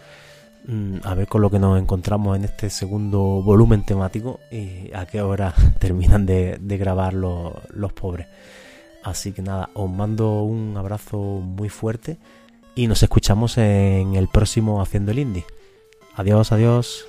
mm, 0.67 0.97
a 1.03 1.13
ver 1.13 1.27
con 1.27 1.41
lo 1.41 1.49
que 1.49 1.59
nos 1.59 1.79
encontramos 1.79 2.35
en 2.35 2.45
este 2.45 2.69
segundo 2.69 3.19
volumen 3.19 3.83
temático 3.83 4.39
y 4.51 4.91
a 4.93 5.05
qué 5.05 5.21
hora 5.21 5.53
terminan 5.79 6.25
de, 6.25 6.57
de 6.59 6.77
grabar 6.77 7.13
los, 7.13 7.53
los 7.69 7.93
pobres. 7.93 8.27
Así 9.03 9.31
que 9.31 9.43
nada, 9.43 9.69
os 9.75 9.89
mando 9.89 10.41
un 10.41 10.75
abrazo 10.77 11.17
muy 11.17 11.69
fuerte 11.69 12.17
y 12.73 12.87
nos 12.87 13.03
escuchamos 13.03 13.57
en 13.57 14.15
el 14.15 14.27
próximo 14.27 14.81
Haciendo 14.81 15.11
el 15.11 15.19
Indie. 15.19 15.45
Adiós, 16.15 16.51
adiós. 16.51 17.05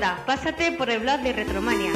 Pásate 0.00 0.72
por 0.72 0.88
el 0.88 1.00
blog 1.00 1.20
de 1.20 1.32
Retromania. 1.32 1.92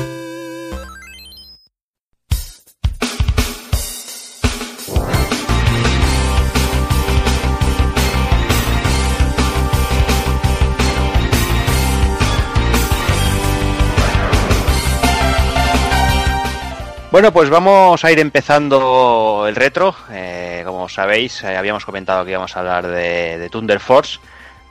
Bueno, 17.11 17.33
pues 17.33 17.49
vamos 17.49 18.05
a 18.05 18.11
ir 18.11 18.19
empezando 18.19 19.47
el 19.47 19.55
retro. 19.55 19.95
Eh, 20.11 20.63
como 20.67 20.89
sabéis, 20.89 21.43
eh, 21.45 21.57
habíamos 21.57 21.85
comentado 21.85 22.25
que 22.25 22.33
íbamos 22.33 22.57
a 22.57 22.61
hablar 22.61 22.89
de, 22.89 23.39
de 23.39 23.49
Thunder 23.49 23.79
Force, 23.79 24.19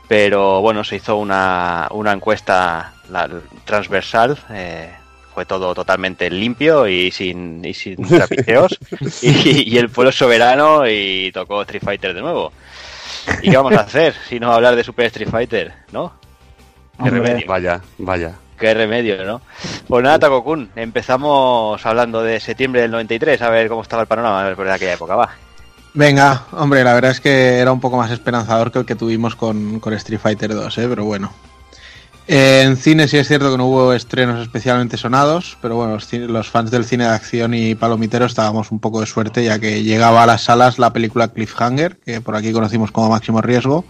pero 0.10 0.62
bueno, 0.62 0.84
se 0.84 0.98
hizo 0.98 1.16
una 1.18 1.88
encuesta 2.12 2.94
la- 3.14 3.30
transversal. 3.66 4.38
eh, 4.50 4.90
fue 5.34 5.46
todo 5.46 5.74
totalmente 5.74 6.30
limpio 6.30 6.88
y 6.88 7.10
sin, 7.10 7.66
y 7.66 7.74
sin 7.74 7.98
y, 9.24 9.74
y 9.74 9.78
el 9.80 9.90
pueblo 9.90 10.12
soberano 10.12 10.88
y 10.88 11.32
tocó 11.34 11.64
Street 11.64 11.82
Fighter 11.84 12.14
de 12.14 12.22
nuevo. 12.22 12.52
¿Y 13.42 13.50
qué 13.50 13.58
vamos 13.58 13.74
a 13.74 13.82
hacer 13.82 14.14
si 14.30 14.40
no 14.40 14.52
hablar 14.54 14.76
de 14.76 14.84
Super 14.84 15.08
Street 15.08 15.30
Fighter? 15.32 15.74
¿No? 15.92 16.14
Qué 16.98 17.04
Hombre, 17.10 17.20
remedio. 17.22 17.48
Vaya, 17.48 17.82
vaya. 17.98 18.34
Qué 18.60 18.74
remedio, 18.76 19.26
¿no? 19.26 19.42
Pues 19.88 20.04
nada, 20.04 20.20
Takokun, 20.20 20.70
empezamos 20.76 21.84
hablando 21.84 22.22
de 22.22 22.40
septiembre 22.40 22.82
del 22.82 22.92
93, 22.92 23.42
a 23.42 23.50
ver 23.50 23.68
cómo 23.70 23.82
estaba 23.82 24.04
el 24.04 24.08
panorama, 24.08 24.42
a 24.42 24.46
ver 24.46 24.56
por 24.56 24.70
aquella 24.70 24.94
época, 24.94 25.16
va. 25.16 25.30
Venga, 25.96 26.44
hombre, 26.52 26.84
la 26.84 26.94
verdad 26.94 27.10
es 27.10 27.20
que 27.20 27.58
era 27.58 27.72
un 27.72 27.80
poco 27.82 27.98
más 27.98 28.12
esperanzador 28.12 28.72
que 28.72 28.80
el 28.80 28.86
que 28.86 28.96
tuvimos 28.96 29.36
con, 29.36 29.80
con 29.80 29.94
Street 29.94 30.20
Fighter 30.20 30.54
2, 30.54 30.78
¿eh? 30.78 30.86
pero 30.88 31.06
bueno. 31.06 31.34
Eh, 32.28 32.62
en 32.66 32.78
cine 32.78 33.08
sí 33.10 33.18
es 33.18 33.28
cierto 33.28 33.52
que 33.52 33.58
no 33.58 33.66
hubo 33.66 33.92
estrenos 33.94 34.42
especialmente 34.42 34.96
sonados, 34.96 35.58
pero 35.62 35.76
bueno, 35.76 35.94
los, 35.96 36.08
cine- 36.08 36.28
los 36.28 36.50
fans 36.50 36.72
del 36.72 36.86
cine 36.86 37.04
de 37.04 37.10
acción 37.10 37.54
y 37.54 37.76
palomitero 37.76 38.26
estábamos 38.26 38.72
un 38.72 38.80
poco 38.80 39.02
de 39.02 39.06
suerte 39.08 39.44
ya 39.44 39.60
que 39.60 39.84
llegaba 39.84 40.24
a 40.24 40.26
las 40.26 40.44
salas 40.44 40.80
la 40.80 40.94
película 40.94 41.28
Cliffhanger, 41.28 41.98
que 41.98 42.22
por 42.22 42.36
aquí 42.38 42.54
conocimos 42.54 42.92
como 42.92 43.10
Máximo 43.10 43.42
Riesgo, 43.42 43.84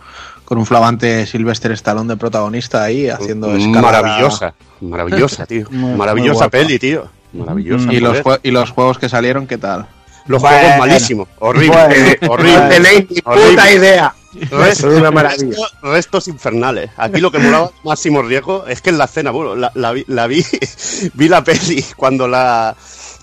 con 0.46 0.58
un 0.58 0.66
flamante 0.66 1.28
Sylvester 1.28 1.72
Stallone 1.74 2.08
de 2.10 2.18
protagonista 2.18 2.84
ahí 2.84 3.08
haciendo 3.08 3.56
escalada. 3.56 4.02
Maravillosa, 4.02 4.54
maravillosa, 4.82 5.46
tío. 5.46 5.68
Muy- 5.70 5.96
maravillosa 5.96 6.46
muy 6.46 6.50
peli, 6.50 6.80
tío. 6.80 7.08
Maravillosa. 7.34 7.94
y, 7.94 8.00
los 8.00 8.18
y 8.42 8.50
los 8.52 8.72
juegos 8.72 8.98
que 8.98 9.10
salieron, 9.10 9.46
¿qué 9.46 9.58
tal? 9.60 9.86
Los 10.26 10.42
Bueno. 10.42 10.58
juegos 10.58 10.78
malísimos, 10.80 11.28
horrible, 11.40 11.78
Bueno. 12.20 12.34
horrible. 12.34 12.58
No 12.60 12.70
tenéis 12.70 13.06
ni 13.12 13.18
horrible. 13.26 13.50
puta 13.52 13.72
idea. 13.72 14.16
Restos, 14.52 14.78
Son 14.78 14.94
una 14.96 15.12
maravilla. 15.12 15.46
restos- 15.58 15.72
restos 15.82 16.28
infernales. 16.28 16.92
Aquí 16.98 17.20
lo 17.22 17.32
que 17.32 17.40
molaba 17.40 17.72
máximo 17.84 18.22
riesgo 18.22 18.66
es 18.68 18.82
que 18.82 18.90
en 18.90 18.98
la 18.98 19.06
escena, 19.06 19.32
bueno, 19.32 19.56
la, 19.56 19.72
la 19.76 19.92
vi, 19.92 20.04
la 20.08 20.28
vi, 20.28 20.44
vi 21.14 21.28
la 21.30 21.44
peli 21.44 21.84
cuando 21.96 22.28
la, 22.28 22.76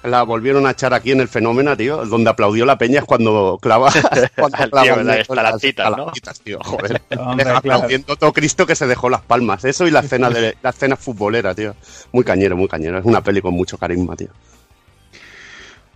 la 0.02 0.22
volvieron 0.22 0.66
a 0.66 0.70
echar 0.72 0.94
aquí 0.94 1.12
en 1.12 1.20
el 1.20 1.28
fenómeno, 1.28 1.76
tío, 1.76 2.05
donde 2.06 2.30
aplaudió 2.30 2.64
la 2.64 2.78
peña 2.78 3.00
es 3.00 3.05
cuando 3.05 3.58
clava, 3.60 3.92
cuando 4.36 4.70
clava 4.70 5.02
las 5.02 5.18
estalactitas, 5.18 5.97
¿no? 5.97 6.12
tío, 6.44 6.58
joder. 6.62 7.02
Hombre, 7.18 7.44
claro. 7.44 7.58
aplaudiendo 7.58 8.16
todo 8.16 8.32
Cristo 8.32 8.66
que 8.66 8.74
se 8.76 8.86
dejó 8.86 9.10
las 9.10 9.20
palmas. 9.22 9.64
Eso 9.64 9.86
y 9.86 9.90
la 9.90 10.00
escena 10.00 10.30
de 10.30 10.56
la 10.62 10.70
escena 10.70 10.97
futbolera, 10.97 11.55
tío. 11.55 11.74
Muy 12.12 12.24
cañero, 12.24 12.56
muy 12.56 12.68
cañero. 12.68 12.98
Es 12.98 13.05
una 13.05 13.20
peli 13.22 13.40
con 13.42 13.55
mucho 13.55 13.76
carisma, 13.78 14.16
tío. 14.16 14.28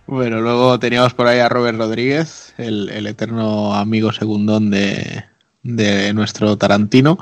Bueno, 0.07 0.39
luego 0.41 0.77
teníamos 0.79 1.13
por 1.13 1.27
ahí 1.27 1.39
a 1.39 1.49
Robert 1.49 1.77
Rodríguez, 1.77 2.53
el, 2.57 2.89
el 2.89 3.07
eterno 3.07 3.73
amigo 3.73 4.13
segundón 4.13 4.69
de, 4.69 5.25
de 5.63 6.13
nuestro 6.13 6.57
Tarantino, 6.57 7.17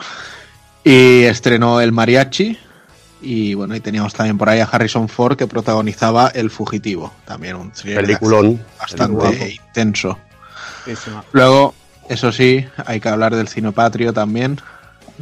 y 0.83 1.23
estrenó 1.23 1.79
El 1.79 1.91
Mariachi. 1.93 2.57
Y 3.21 3.53
bueno, 3.53 3.73
y 3.73 3.79
teníamos 3.79 4.13
también 4.13 4.37
por 4.37 4.49
ahí 4.49 4.59
a 4.59 4.65
Harrison 4.65 5.07
Ford 5.07 5.37
que 5.37 5.47
protagonizaba 5.47 6.27
El 6.27 6.49
Fugitivo, 6.49 7.13
también 7.25 7.55
un 7.55 7.71
Peliculón. 7.71 8.61
bastante 8.77 9.15
Peliculón. 9.15 9.51
intenso. 9.51 10.19
Luego, 11.31 11.73
eso 12.09 12.33
sí, 12.33 12.65
hay 12.85 12.99
que 12.99 13.07
hablar 13.07 13.33
del 13.33 13.47
cine 13.47 13.71
patrio 13.71 14.11
también. 14.11 14.59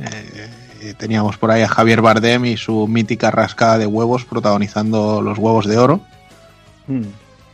Eh, 0.01 0.95
teníamos 0.97 1.37
por 1.37 1.51
ahí 1.51 1.61
a 1.61 1.67
Javier 1.67 2.01
Bardem 2.01 2.43
y 2.45 2.57
su 2.57 2.87
mítica 2.87 3.29
rascada 3.29 3.77
de 3.77 3.85
huevos 3.85 4.25
protagonizando 4.25 5.21
los 5.21 5.37
huevos 5.37 5.67
de 5.67 5.77
oro. 5.77 6.01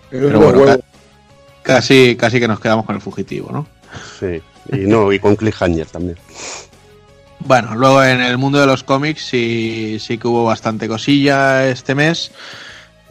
Pero 0.09 0.39
bueno, 0.39 0.65
ca- 0.65 0.79
casi, 1.63 2.15
casi 2.15 2.39
que 2.39 2.47
nos 2.47 2.59
quedamos 2.59 2.85
con 2.85 2.95
el 2.95 3.01
fugitivo, 3.01 3.51
¿no? 3.51 3.67
Sí. 4.19 4.41
Y 4.71 4.85
no, 4.87 5.11
y 5.13 5.19
con 5.19 5.35
Cliffhanger 5.35 5.87
también. 5.87 6.17
Bueno, 7.39 7.75
luego 7.75 8.03
en 8.03 8.19
el 8.21 8.37
mundo 8.37 8.59
de 8.59 8.65
los 8.65 8.83
cómics 8.83 9.21
sí, 9.25 9.97
sí 9.99 10.17
que 10.17 10.27
hubo 10.27 10.43
bastante 10.43 10.87
cosilla 10.87 11.67
este 11.69 11.93
mes, 11.95 12.31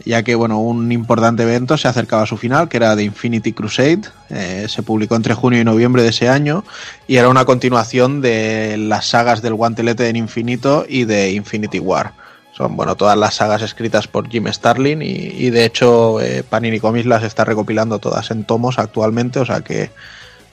ya 0.05 0.21
que 0.21 0.35
bueno, 0.35 0.59
un 0.59 0.91
importante 0.91 1.43
evento 1.43 1.77
se 1.77 1.87
acercaba 1.87 2.23
a 2.23 2.27
su 2.27 2.37
final, 2.37 2.67
que 2.69 2.77
era 2.77 2.95
The 2.95 3.03
Infinity 3.03 3.53
Crusade. 3.53 4.01
Eh, 4.29 4.65
se 4.67 4.83
publicó 4.83 5.15
entre 5.15 5.33
junio 5.33 5.61
y 5.61 5.63
noviembre 5.63 6.03
de 6.03 6.09
ese 6.09 6.27
año 6.29 6.63
y 7.07 7.15
era 7.15 7.29
una 7.29 7.45
continuación 7.45 8.21
de 8.21 8.75
las 8.77 9.07
sagas 9.07 9.41
del 9.41 9.53
Guantelete 9.55 10.09
en 10.09 10.17
Infinito 10.17 10.85
y 10.87 11.05
de 11.05 11.31
Infinity 11.31 11.79
War. 11.79 12.13
Son 12.57 12.75
bueno 12.75 12.95
todas 12.95 13.15
las 13.15 13.35
sagas 13.35 13.61
escritas 13.61 14.07
por 14.07 14.27
Jim 14.29 14.47
Starlin 14.51 15.03
y, 15.03 15.49
de 15.51 15.63
hecho 15.63 16.19
eh, 16.19 16.43
Panini 16.43 16.79
Comics 16.79 17.05
las 17.05 17.21
está 17.21 17.45
recopilando 17.45 17.99
todas 17.99 18.31
en 18.31 18.45
tomos 18.45 18.79
actualmente, 18.79 19.39
o 19.39 19.45
sea 19.45 19.61
que 19.61 19.91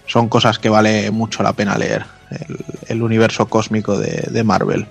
son 0.06 0.28
cosas 0.28 0.58
que 0.58 0.68
vale 0.68 1.10
mucho 1.10 1.42
la 1.42 1.54
pena 1.54 1.78
leer, 1.78 2.04
el, 2.88 3.02
universo 3.02 3.46
cósmico 3.46 3.98
de, 3.98 4.28
de 4.30 4.44
Marvel. 4.44 4.86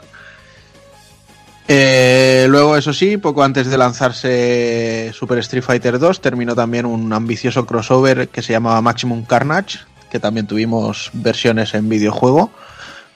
Eh, 1.67 2.47
luego, 2.49 2.75
eso 2.75 2.93
sí, 2.93 3.17
poco 3.17 3.43
antes 3.43 3.67
de 3.67 3.77
lanzarse 3.77 5.11
Super 5.13 5.37
Street 5.37 5.63
Fighter 5.63 5.99
2, 5.99 6.19
terminó 6.19 6.55
también 6.55 6.87
un 6.87 7.13
ambicioso 7.13 7.67
crossover 7.67 8.27
que 8.29 8.41
se 8.41 8.53
llamaba 8.53 8.81
Maximum 8.81 9.23
Carnage, 9.23 9.79
que 10.09 10.19
también 10.19 10.47
tuvimos 10.47 11.11
versiones 11.13 11.75
en 11.75 11.87
videojuego, 11.89 12.51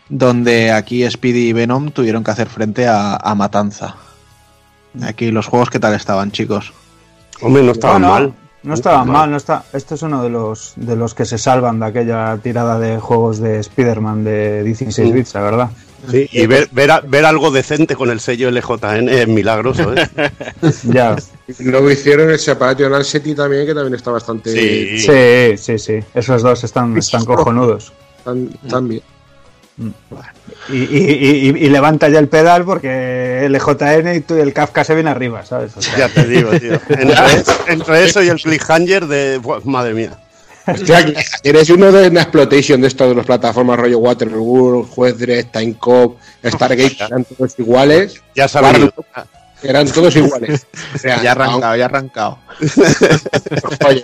donde 0.10 0.72
aquí 0.72 1.10
Speedy 1.10 1.50
y 1.50 1.54
Venom 1.54 1.92
tuvieron 1.92 2.24
que 2.24 2.32
hacer 2.32 2.48
frente 2.50 2.88
a, 2.88 3.16
a 3.16 3.36
Matanza. 3.36 3.96
Aquí 5.04 5.32
los 5.32 5.48
juegos, 5.48 5.70
¿qué 5.70 5.80
tal 5.80 5.94
estaban, 5.94 6.32
chicos? 6.32 6.74
Hombre, 7.42 7.62
no 7.64 7.72
estaban 7.72 8.02
Bueno, 8.02 8.14
mal. 8.14 8.34
No 8.64 8.74
estaban 8.74 9.08
mal, 9.10 9.30
no 9.32 9.38
está. 9.38 9.64
Esto 9.72 9.96
es 9.96 10.02
uno 10.02 10.22
de 10.24 10.30
los 10.30 10.74
de 10.76 10.96
los 10.98 11.14
que 11.14 11.24
se 11.26 11.38
salvan 11.38 11.80
de 11.80 11.86
aquella 11.86 12.38
tirada 12.38 12.80
de 12.80 13.00
juegos 13.00 13.38
de 13.40 13.60
Spider-Man 13.60 14.24
de 14.26 14.64
16 14.64 15.10
Mm. 15.10 15.14
bits, 15.14 15.34
la 15.36 15.42
verdad. 15.42 15.70
Sí, 16.10 16.28
y 16.32 16.46
ver, 16.48 16.70
ver, 16.72 17.26
algo 17.26 17.50
decente 17.52 17.96
con 17.96 18.10
el 18.10 18.20
sello 18.20 18.50
LJN 18.52 19.10
es 19.10 19.28
milagroso, 19.28 19.94
¿eh? 19.96 20.08
ya. 20.84 21.16
Luego 21.60 21.90
hicieron 21.90 22.30
el 22.30 22.40
Separation 22.40 22.94
Anxiety 22.94 23.36
también, 23.36 23.66
que 23.66 23.74
también 23.74 23.94
está 23.96 24.12
bastante. 24.12 24.52
Sí, 24.52 25.58
sí, 25.58 25.80
sí. 25.80 26.00
Esos 26.14 26.42
dos 26.42 26.64
están, 26.64 26.98
están 26.98 27.26
cojonudos. 27.26 27.94
Bien. 28.26 29.02
Y, 30.70 30.76
y- 30.78 31.50
y- 31.50 31.66
y 31.66 31.70
levanta 31.70 32.10
ya 32.10 32.20
el 32.20 32.28
pedal 32.30 32.66
porque 32.66 33.46
el 33.46 33.56
EJN 33.56 34.16
y 34.16 34.22
tú- 34.22 34.36
el 34.36 34.52
Kafka 34.54 34.84
se 34.84 34.96
viene 34.96 35.10
arriba, 35.12 35.46
¿sabes? 35.46 35.78
O 35.78 35.82
sea, 35.82 35.98
Ya 35.98 36.10
te 36.10 36.26
digo, 36.28 36.50
tío. 36.52 36.74
Entre, 36.90 37.16
entre 37.68 38.06
eso 38.06 38.24
y 38.24 38.30
el 38.30 38.42
cliffhanger 38.42 39.06
de. 39.08 39.38
Buah, 39.38 39.60
madre 39.66 39.94
mía. 39.94 40.18
Eres 41.44 41.70
uno 41.70 41.92
de 41.94 42.10
una 42.10 42.22
exploitation 42.24 42.82
de 42.82 42.88
esto 42.90 43.08
de 43.08 43.16
las 43.16 43.26
plataformas 43.26 43.80
rollo 43.80 44.00
Waterworld, 44.00 44.90
Juez 44.90 45.18
Dredd, 45.18 45.46
Time 45.52 45.76
Cop, 45.80 46.18
Stargate, 46.44 46.98
eran 47.06 47.24
todos 47.24 47.58
iguales. 47.58 48.22
Ya. 48.36 48.48
Warlock, 48.54 49.06
Eran 49.64 49.88
todos 49.90 50.14
iguales. 50.18 50.68
O 50.94 50.98
sea, 50.98 51.22
ya 51.24 51.30
ha 51.30 51.32
arrancado, 51.34 51.76
ya 51.78 51.84
ha 51.84 51.88
arrancado. 51.88 52.40
Oye, 53.88 54.02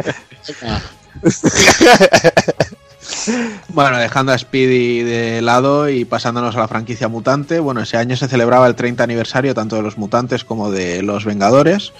Bueno, 3.69 3.97
dejando 3.97 4.31
a 4.31 4.37
Speedy 4.37 5.03
de 5.03 5.41
lado 5.41 5.89
y 5.89 6.05
pasándonos 6.05 6.55
a 6.55 6.59
la 6.59 6.67
franquicia 6.67 7.07
mutante, 7.07 7.59
bueno, 7.59 7.81
ese 7.81 7.97
año 7.97 8.15
se 8.15 8.27
celebraba 8.27 8.67
el 8.67 8.75
30 8.75 9.03
aniversario 9.03 9.53
tanto 9.53 9.75
de 9.75 9.81
los 9.81 9.97
mutantes 9.97 10.43
como 10.43 10.71
de 10.71 11.01
los 11.01 11.25
Vengadores. 11.25 11.93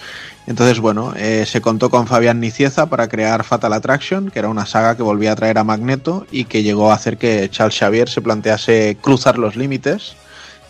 Entonces, 0.45 0.79
bueno, 0.79 1.13
eh, 1.15 1.45
se 1.47 1.61
contó 1.61 1.89
con 1.89 2.05
Fabián 2.07 2.39
Nicieza 2.39 2.87
para 2.87 3.07
crear 3.07 3.43
Fatal 3.43 3.73
Attraction, 3.73 4.29
que 4.29 4.39
era 4.39 4.49
una 4.49 4.65
saga 4.65 4.95
que 4.97 5.03
volvía 5.03 5.31
a 5.31 5.35
traer 5.35 5.57
a 5.57 5.63
Magneto 5.63 6.27
y 6.31 6.45
que 6.45 6.63
llegó 6.63 6.91
a 6.91 6.95
hacer 6.95 7.17
que 7.17 7.49
Charles 7.49 7.77
Xavier 7.79 8.09
se 8.09 8.21
plantease 8.21 8.97
cruzar 9.01 9.37
los 9.37 9.55
límites. 9.55 10.15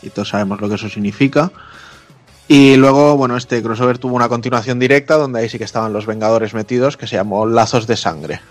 Y 0.01 0.09
todos 0.09 0.29
sabemos 0.29 0.61
lo 0.61 0.69
que 0.69 0.75
eso 0.75 0.89
significa. 0.89 1.51
Y 2.47 2.75
luego, 2.75 3.17
bueno, 3.17 3.37
este 3.37 3.63
crossover 3.63 3.97
tuvo 3.97 4.15
una 4.15 4.29
continuación 4.29 4.77
directa 4.77 5.15
donde 5.15 5.39
ahí 5.39 5.49
sí 5.49 5.57
que 5.57 5.63
estaban 5.63 5.93
los 5.93 6.05
Vengadores 6.05 6.53
metidos, 6.53 6.97
que 6.97 7.07
se 7.07 7.15
llamó 7.15 7.45
Lazos 7.45 7.87
de 7.87 7.97
Sangre. 7.97 8.41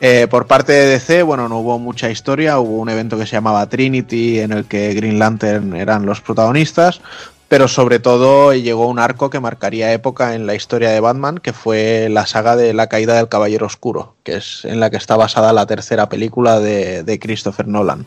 Eh, 0.00 0.28
por 0.30 0.46
parte 0.46 0.72
de 0.72 0.86
DC, 0.86 1.22
bueno, 1.22 1.48
no 1.48 1.58
hubo 1.58 1.78
mucha 1.78 2.08
historia, 2.08 2.60
hubo 2.60 2.78
un 2.78 2.88
evento 2.88 3.18
que 3.18 3.26
se 3.26 3.32
llamaba 3.32 3.68
Trinity 3.68 4.38
en 4.38 4.52
el 4.52 4.66
que 4.66 4.94
Green 4.94 5.18
Lantern 5.18 5.74
eran 5.74 6.06
los 6.06 6.20
protagonistas, 6.20 7.00
pero 7.48 7.66
sobre 7.66 7.98
todo 7.98 8.54
llegó 8.54 8.86
un 8.86 9.00
arco 9.00 9.28
que 9.28 9.40
marcaría 9.40 9.92
época 9.92 10.34
en 10.34 10.46
la 10.46 10.54
historia 10.54 10.90
de 10.90 11.00
Batman, 11.00 11.38
que 11.38 11.52
fue 11.52 12.08
la 12.10 12.26
saga 12.26 12.54
de 12.54 12.74
la 12.74 12.86
caída 12.86 13.14
del 13.14 13.28
Caballero 13.28 13.66
Oscuro, 13.66 14.14
que 14.22 14.36
es 14.36 14.64
en 14.64 14.78
la 14.78 14.90
que 14.90 14.98
está 14.98 15.16
basada 15.16 15.52
la 15.52 15.66
tercera 15.66 16.08
película 16.08 16.60
de, 16.60 17.02
de 17.02 17.18
Christopher 17.18 17.66
Nolan, 17.66 18.06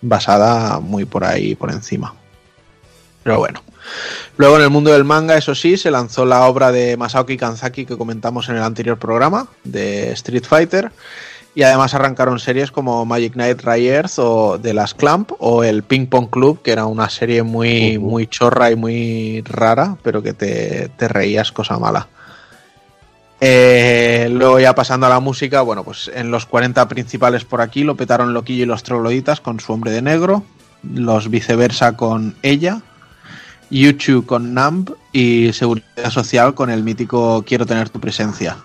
basada 0.00 0.80
muy 0.80 1.04
por 1.04 1.24
ahí, 1.24 1.54
por 1.54 1.70
encima. 1.70 2.14
Pero 3.22 3.38
bueno. 3.38 3.60
Luego 4.36 4.56
en 4.56 4.62
el 4.62 4.70
mundo 4.70 4.92
del 4.92 5.04
manga, 5.04 5.36
eso 5.36 5.54
sí, 5.54 5.76
se 5.76 5.90
lanzó 5.90 6.24
la 6.24 6.46
obra 6.46 6.72
de 6.72 6.96
Masaoki 6.96 7.36
Kanzaki 7.36 7.86
que 7.86 7.96
comentamos 7.96 8.48
en 8.48 8.56
el 8.56 8.62
anterior 8.62 8.98
programa, 8.98 9.48
de 9.64 10.12
Street 10.12 10.44
Fighter. 10.44 10.90
Y 11.56 11.62
además 11.62 11.94
arrancaron 11.94 12.40
series 12.40 12.72
como 12.72 13.04
Magic 13.06 13.34
Knight 13.34 13.62
Riders 13.62 14.18
o 14.18 14.58
The 14.60 14.74
Last 14.74 14.96
Clamp 14.98 15.30
o 15.38 15.62
el 15.62 15.84
Ping 15.84 16.06
Pong 16.06 16.28
Club, 16.28 16.62
que 16.62 16.72
era 16.72 16.86
una 16.86 17.08
serie 17.08 17.44
muy, 17.44 17.96
muy 17.98 18.26
chorra 18.26 18.72
y 18.72 18.76
muy 18.76 19.40
rara, 19.42 19.96
pero 20.02 20.20
que 20.20 20.32
te, 20.32 20.90
te 20.96 21.06
reías 21.06 21.52
cosa 21.52 21.78
mala. 21.78 22.08
Eh, 23.40 24.28
luego 24.30 24.58
ya 24.58 24.74
pasando 24.74 25.06
a 25.06 25.10
la 25.10 25.20
música, 25.20 25.60
bueno, 25.62 25.84
pues 25.84 26.10
en 26.14 26.30
los 26.30 26.46
40 26.46 26.88
principales 26.88 27.44
por 27.44 27.60
aquí 27.60 27.84
lo 27.84 27.94
petaron 27.94 28.32
Loquillo 28.32 28.62
y 28.62 28.66
los 28.66 28.82
Trogloditas 28.82 29.40
con 29.40 29.60
su 29.60 29.72
hombre 29.72 29.90
de 29.90 30.02
negro, 30.02 30.44
los 30.82 31.28
viceversa 31.28 31.96
con 31.96 32.36
ella, 32.42 32.80
YouTube 33.80 34.26
con 34.26 34.54
Numb 34.54 34.94
y 35.12 35.52
Seguridad 35.52 36.10
Social 36.10 36.54
con 36.54 36.70
el 36.70 36.82
mítico 36.82 37.44
Quiero 37.46 37.66
tener 37.66 37.88
tu 37.88 38.00
presencia. 38.00 38.56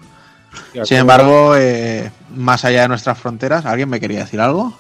Sin 0.84 0.98
embargo, 0.98 1.56
eh, 1.56 2.12
más 2.36 2.66
allá 2.66 2.84
de 2.84 2.88
nuestras 2.90 3.18
fronteras, 3.18 3.66
¿alguien 3.66 3.90
me 3.90 4.00
quería 4.00 4.20
decir 4.20 4.40
algo? 4.40 4.78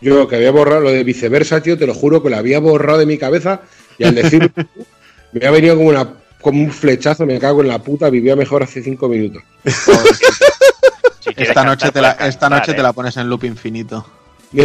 Yo 0.00 0.28
que 0.28 0.36
había 0.36 0.50
borrado 0.50 0.80
lo 0.80 0.90
de 0.90 1.04
viceversa, 1.04 1.60
tío, 1.60 1.76
te 1.76 1.86
lo 1.86 1.94
juro 1.94 2.22
que 2.22 2.30
lo 2.30 2.36
había 2.36 2.60
borrado 2.60 2.98
de 2.98 3.06
mi 3.06 3.18
cabeza 3.18 3.62
y 3.98 4.04
al 4.04 4.14
decir 4.14 4.52
me 5.32 5.46
ha 5.46 5.50
venido 5.50 5.76
como, 5.76 5.88
una, 5.88 6.08
como 6.40 6.62
un 6.62 6.70
flechazo, 6.70 7.26
me 7.26 7.38
cago 7.38 7.62
en 7.62 7.68
la 7.68 7.80
puta, 7.80 8.10
vivía 8.10 8.36
mejor 8.36 8.62
hace 8.62 8.82
cinco 8.82 9.08
minutos. 9.08 9.42
esta 11.36 11.64
noche, 11.64 11.90
te 11.90 12.00
la, 12.00 12.16
puedes 12.16 12.34
esta 12.34 12.48
noche 12.48 12.72
¿eh? 12.72 12.74
te 12.74 12.82
la 12.82 12.92
pones 12.92 13.16
en 13.16 13.28
loop 13.28 13.44
infinito. 13.44 14.06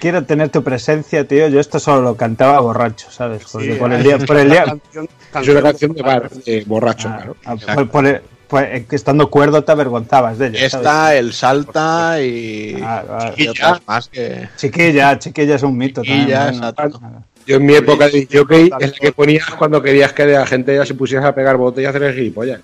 Quiero 0.00 0.24
tener 0.24 0.48
tu 0.50 0.62
presencia, 0.62 1.26
tío. 1.26 1.48
Yo 1.48 1.60
esto 1.60 1.78
solo 1.78 2.02
lo 2.02 2.16
cantaba 2.16 2.60
borracho, 2.60 3.10
¿sabes? 3.10 3.44
Porque 3.50 3.72
Sí, 3.74 3.78
por 3.78 3.92
el 3.92 4.02
día, 4.02 4.16
es 4.16 4.24
por 4.24 4.36
el 4.36 4.46
una 4.46 4.54
día, 4.54 4.64
canción- 4.92 5.08
Es 5.42 5.48
una 5.48 5.62
canción 5.62 5.92
de 5.94 6.02
bar, 6.02 6.30
borracho, 6.66 7.08
claro. 7.08 7.36
Ah, 7.44 7.56
por- 7.74 7.90
por 7.90 8.06
el- 8.06 8.20
pues, 8.46 8.66
eh, 8.68 8.86
estando 8.90 9.30
cuerdo 9.30 9.64
te 9.64 9.72
avergonzabas 9.72 10.38
de. 10.38 10.48
¿sabes? 10.48 10.74
Esta, 10.74 11.16
el 11.16 11.32
salta 11.32 12.20
y, 12.20 12.76
ah. 12.82 13.32
y 13.36 13.48
otras 13.48 13.80
más 13.86 14.08
que. 14.08 14.48
Chiquilla, 14.56 15.18
chiquilla 15.18 15.54
es 15.56 15.62
un 15.62 15.76
mito. 15.76 16.02
Chiquilla, 16.02 16.44
también, 16.52 16.60
¿no? 16.60 16.68
exacto. 16.68 17.00
Yo 17.46 17.56
en 17.56 17.66
mi 17.66 17.74
época 17.74 18.08
de 18.08 18.28
jockey 18.30 18.70
es 18.80 18.92
la 18.92 18.98
que 18.98 19.12
ponías 19.12 19.46
cuando 19.58 19.82
querías 19.82 20.12
que 20.12 20.24
la 20.26 20.46
gente 20.46 20.74
ya 20.74 20.86
se 20.86 20.94
pusiese 20.94 21.26
a 21.26 21.34
pegar 21.34 21.56
botellas 21.56 21.88
y 21.94 21.96
hacer 21.96 22.02
el 22.10 22.14
gilipollas. 22.14 22.60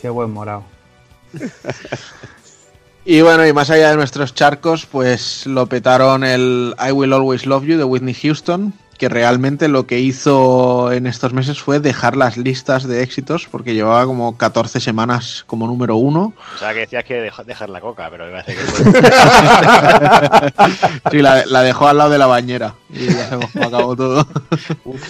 Qué 0.00 0.08
buen 0.08 0.30
morado. 0.30 0.64
Y 3.08 3.20
bueno, 3.22 3.46
y 3.46 3.52
más 3.52 3.70
allá 3.70 3.90
de 3.90 3.96
nuestros 3.96 4.34
charcos, 4.34 4.84
pues 4.86 5.46
lo 5.46 5.66
petaron 5.66 6.24
el 6.24 6.74
I 6.84 6.90
Will 6.90 7.12
Always 7.12 7.46
Love 7.46 7.64
You 7.64 7.78
de 7.78 7.84
Whitney 7.84 8.14
Houston, 8.14 8.72
que 8.98 9.08
realmente 9.08 9.68
lo 9.68 9.86
que 9.86 10.00
hizo 10.00 10.90
en 10.90 11.06
estos 11.06 11.32
meses 11.32 11.60
fue 11.60 11.78
dejar 11.78 12.16
las 12.16 12.36
listas 12.36 12.88
de 12.88 13.04
éxitos, 13.04 13.46
porque 13.48 13.74
llevaba 13.74 14.06
como 14.06 14.36
14 14.36 14.80
semanas 14.80 15.44
como 15.46 15.68
número 15.68 15.94
uno. 15.94 16.32
O 16.56 16.58
sea, 16.58 16.72
que 16.74 16.80
decías 16.80 17.04
que 17.04 17.14
deja- 17.20 17.44
dejar 17.44 17.68
la 17.70 17.80
coca, 17.80 18.08
pero 18.10 18.26
me 18.26 18.32
parece 18.32 18.56
que 18.56 18.62
Sí, 21.12 21.18
la, 21.22 21.46
la 21.46 21.62
dejó 21.62 21.86
al 21.86 21.98
lado 21.98 22.10
de 22.10 22.18
la 22.18 22.26
bañera 22.26 22.74
y 22.92 23.06
ya 23.06 23.30
cómo 23.52 23.66
acabó 23.66 23.94
todo. 23.94 24.26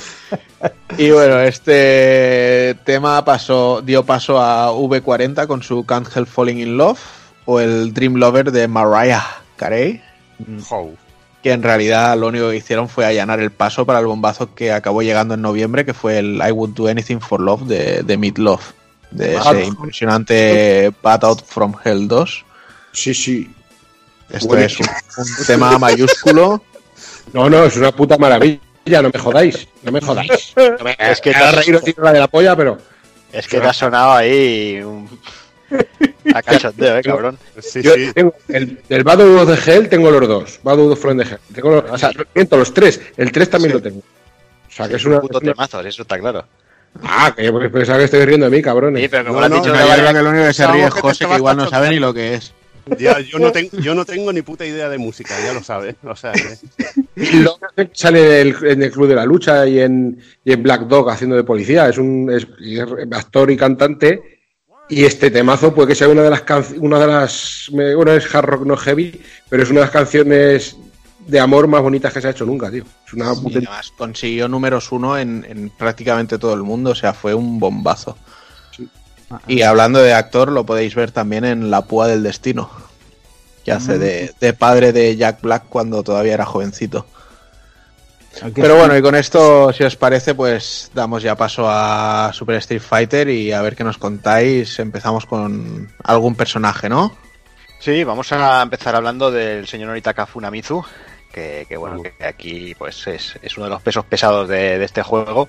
y 0.98 1.10
bueno, 1.12 1.40
este 1.40 2.76
tema 2.84 3.24
pasó, 3.24 3.80
dio 3.80 4.04
paso 4.04 4.38
a 4.38 4.70
V40 4.70 5.46
con 5.46 5.62
su 5.62 5.86
Can't 5.86 6.14
Help 6.14 6.28
Falling 6.28 6.58
in 6.58 6.76
Love 6.76 6.98
o 7.46 7.60
el 7.60 7.94
Dream 7.94 8.16
Lover 8.16 8.52
de 8.52 8.68
Mariah 8.68 9.24
Carey. 9.56 10.02
Que 11.42 11.52
en 11.52 11.62
realidad 11.62 12.16
lo 12.18 12.26
único 12.28 12.50
que 12.50 12.56
hicieron 12.56 12.88
fue 12.88 13.06
allanar 13.06 13.40
el 13.40 13.50
paso 13.52 13.86
para 13.86 14.00
el 14.00 14.06
bombazo 14.06 14.54
que 14.54 14.72
acabó 14.72 15.02
llegando 15.02 15.34
en 15.34 15.42
noviembre, 15.42 15.84
que 15.84 15.94
fue 15.94 16.18
el 16.18 16.40
I 16.46 16.50
Would 16.50 16.70
Do 16.74 16.88
Anything 16.88 17.20
for 17.20 17.40
Love 17.40 17.62
de, 17.62 18.02
de 18.02 18.16
Meat 18.18 18.38
Love, 18.38 18.62
de 19.12 19.36
Ah, 19.36 19.52
ese 19.52 19.64
impresionante 19.64 20.92
Bat 21.02 21.24
Out 21.24 21.44
from 21.46 21.74
Hell 21.84 22.08
2. 22.08 22.44
Sí, 22.92 23.14
sí. 23.14 23.50
Esto 24.28 24.56
es 24.56 24.80
un, 24.80 24.86
un 24.88 25.46
tema 25.46 25.78
mayúsculo. 25.78 26.62
No, 27.32 27.48
no, 27.48 27.64
es 27.64 27.76
una 27.76 27.92
puta 27.92 28.18
maravilla. 28.18 28.60
No 29.02 29.10
me 29.12 29.18
jodáis, 29.18 29.68
no 29.82 29.92
me 29.92 30.00
jodáis. 30.00 30.52
No 30.56 30.84
me- 30.84 30.96
Es 30.98 31.20
que 31.20 31.30
te 31.32 31.36
has- 31.38 31.64
tiro 31.64 32.02
la 32.02 32.12
de 32.12 32.20
la 32.20 32.28
polla, 32.28 32.56
pero. 32.56 32.78
Es 33.32 33.46
que 33.46 33.60
te 33.60 33.66
ha 33.66 33.72
sonado 33.72 34.12
ahí 34.12 34.80
un... 34.82 35.08
a 36.34 36.42
cachondeo, 36.42 36.98
eh, 36.98 37.02
cabrón. 37.04 37.38
Yo 37.82 37.92
tengo 38.14 38.34
el, 38.48 38.80
el 38.88 39.04
Bad 39.04 39.20
of 39.20 39.46
the 39.64 39.70
Hell 39.72 39.88
tengo 39.88 40.10
los 40.10 40.28
dos. 40.28 40.60
Bad 40.62 40.78
of 40.80 41.00
the 41.00 41.08
Hell. 41.22 41.38
Tengo 41.54 41.70
los, 41.70 41.90
o 41.90 41.98
sea, 41.98 42.10
miento, 42.34 42.56
los 42.56 42.72
tres. 42.74 43.00
El 43.16 43.32
tres 43.32 43.50
también 43.50 43.72
lo 43.74 43.82
tengo. 43.82 43.98
O 43.98 44.72
sea, 44.72 44.88
que 44.88 44.96
es 44.96 45.04
una. 45.04 45.20
puto 45.20 45.38
es 45.38 45.44
una- 45.44 45.52
temazo, 45.54 45.80
eso 45.80 46.02
está 46.02 46.18
claro. 46.18 46.44
Ah, 47.02 47.32
que 47.36 47.44
yo 47.44 47.70
pensaba 47.70 47.98
que 47.98 48.04
estoy 48.06 48.24
riendo 48.24 48.48
de 48.48 48.56
mí, 48.56 48.62
cabrones. 48.62 49.02
Sí, 49.02 49.08
pero 49.08 49.26
como 49.26 49.40
No, 49.40 49.48
lo 49.48 49.54
has 49.56 49.62
dicho, 49.62 49.74
no, 49.76 49.94
creo 49.94 50.12
que 50.14 50.22
lo 50.22 50.30
único 50.30 50.46
que 50.46 50.52
se 50.54 50.66
ríe 50.66 50.84
es 50.86 50.94
que 50.94 51.00
José, 51.00 51.26
que 51.26 51.34
igual 51.36 51.56
no 51.58 51.68
sabe 51.68 51.90
ni 51.90 51.98
lo 51.98 52.14
que 52.14 52.34
es. 52.34 52.52
Ya, 52.98 53.18
yo, 53.18 53.38
no 53.40 53.50
tengo, 53.50 53.76
yo 53.78 53.94
no 53.96 54.04
tengo 54.04 54.32
ni 54.32 54.42
puta 54.42 54.64
idea 54.64 54.88
de 54.88 54.96
música, 54.96 55.34
ya 55.44 55.52
lo 55.52 55.62
sabes. 55.62 55.96
O 56.04 56.14
sea, 56.14 56.32
que- 56.32 56.56
Y 57.16 57.40
luego 57.40 57.58
sale 57.92 58.40
en 58.40 58.46
el, 58.48 58.66
en 58.66 58.82
el 58.84 58.92
Club 58.92 59.08
de 59.08 59.14
la 59.16 59.26
Lucha 59.26 59.66
y 59.66 59.80
en, 59.80 60.22
y 60.44 60.52
en 60.52 60.62
Black 60.62 60.82
Dog 60.82 61.10
haciendo 61.10 61.34
de 61.36 61.42
policía. 61.44 61.88
Es 61.88 61.98
un 61.98 62.30
es- 62.32 62.46
es 62.64 62.80
actor 63.12 63.50
y 63.50 63.56
cantante. 63.56 64.35
Y 64.88 65.04
este 65.04 65.30
temazo 65.30 65.74
puede 65.74 65.88
que 65.88 65.94
sea 65.96 66.08
una 66.08 66.22
de 66.22 66.30
las 66.30 66.42
canciones, 66.42 66.80
una 66.82 66.98
de 67.00 67.06
las, 67.08 67.68
bueno, 67.70 68.12
es 68.12 68.32
hard 68.34 68.44
rock 68.44 68.66
no 68.66 68.76
heavy, 68.76 69.20
pero 69.48 69.62
es 69.62 69.70
una 69.70 69.80
de 69.80 69.86
las 69.86 69.92
canciones 69.92 70.76
de 71.26 71.40
amor 71.40 71.66
más 71.66 71.82
bonitas 71.82 72.12
que 72.12 72.20
se 72.20 72.28
ha 72.28 72.30
hecho 72.30 72.46
nunca, 72.46 72.70
tío. 72.70 72.84
Es 73.04 73.12
una 73.12 73.32
Y 73.32 73.36
puta- 73.36 73.58
además 73.58 73.92
consiguió 73.98 74.46
números 74.48 74.92
uno 74.92 75.18
en, 75.18 75.44
en 75.48 75.70
prácticamente 75.70 76.38
todo 76.38 76.54
el 76.54 76.62
mundo, 76.62 76.90
o 76.90 76.94
sea, 76.94 77.12
fue 77.12 77.34
un 77.34 77.58
bombazo. 77.58 78.16
Y 79.48 79.62
hablando 79.62 80.00
de 80.00 80.14
actor, 80.14 80.52
lo 80.52 80.64
podéis 80.64 80.94
ver 80.94 81.10
también 81.10 81.44
en 81.44 81.68
La 81.68 81.82
Púa 81.82 82.06
del 82.06 82.22
Destino, 82.22 82.70
que 83.64 83.72
hace 83.72 83.98
de, 83.98 84.32
de 84.40 84.52
padre 84.52 84.92
de 84.92 85.16
Jack 85.16 85.40
Black 85.42 85.64
cuando 85.68 86.04
todavía 86.04 86.34
era 86.34 86.46
jovencito. 86.46 87.06
Pero 88.54 88.76
bueno, 88.76 88.96
y 88.96 89.02
con 89.02 89.14
esto, 89.14 89.72
si 89.72 89.84
os 89.84 89.96
parece, 89.96 90.34
pues 90.34 90.90
damos 90.94 91.22
ya 91.22 91.36
paso 91.36 91.66
a 91.68 92.30
Super 92.32 92.56
Street 92.56 92.82
Fighter 92.82 93.28
y 93.28 93.52
a 93.52 93.62
ver 93.62 93.74
qué 93.74 93.84
nos 93.84 93.98
contáis. 93.98 94.78
Empezamos 94.78 95.26
con 95.26 95.92
algún 96.04 96.34
personaje, 96.34 96.88
¿no? 96.88 97.16
Sí, 97.78 98.04
vamos 98.04 98.32
a 98.32 98.62
empezar 98.62 98.94
hablando 98.94 99.30
del 99.30 99.66
señor 99.66 99.88
Noritaka 99.88 100.26
Funamizu, 100.26 100.84
que, 101.32 101.66
que 101.68 101.76
bueno, 101.76 102.02
que 102.02 102.24
aquí 102.24 102.74
pues 102.76 103.06
es, 103.06 103.38
es 103.42 103.56
uno 103.56 103.66
de 103.66 103.70
los 103.70 103.82
pesos 103.82 104.04
pesados 104.04 104.48
de, 104.48 104.78
de 104.78 104.84
este 104.84 105.02
juego. 105.02 105.48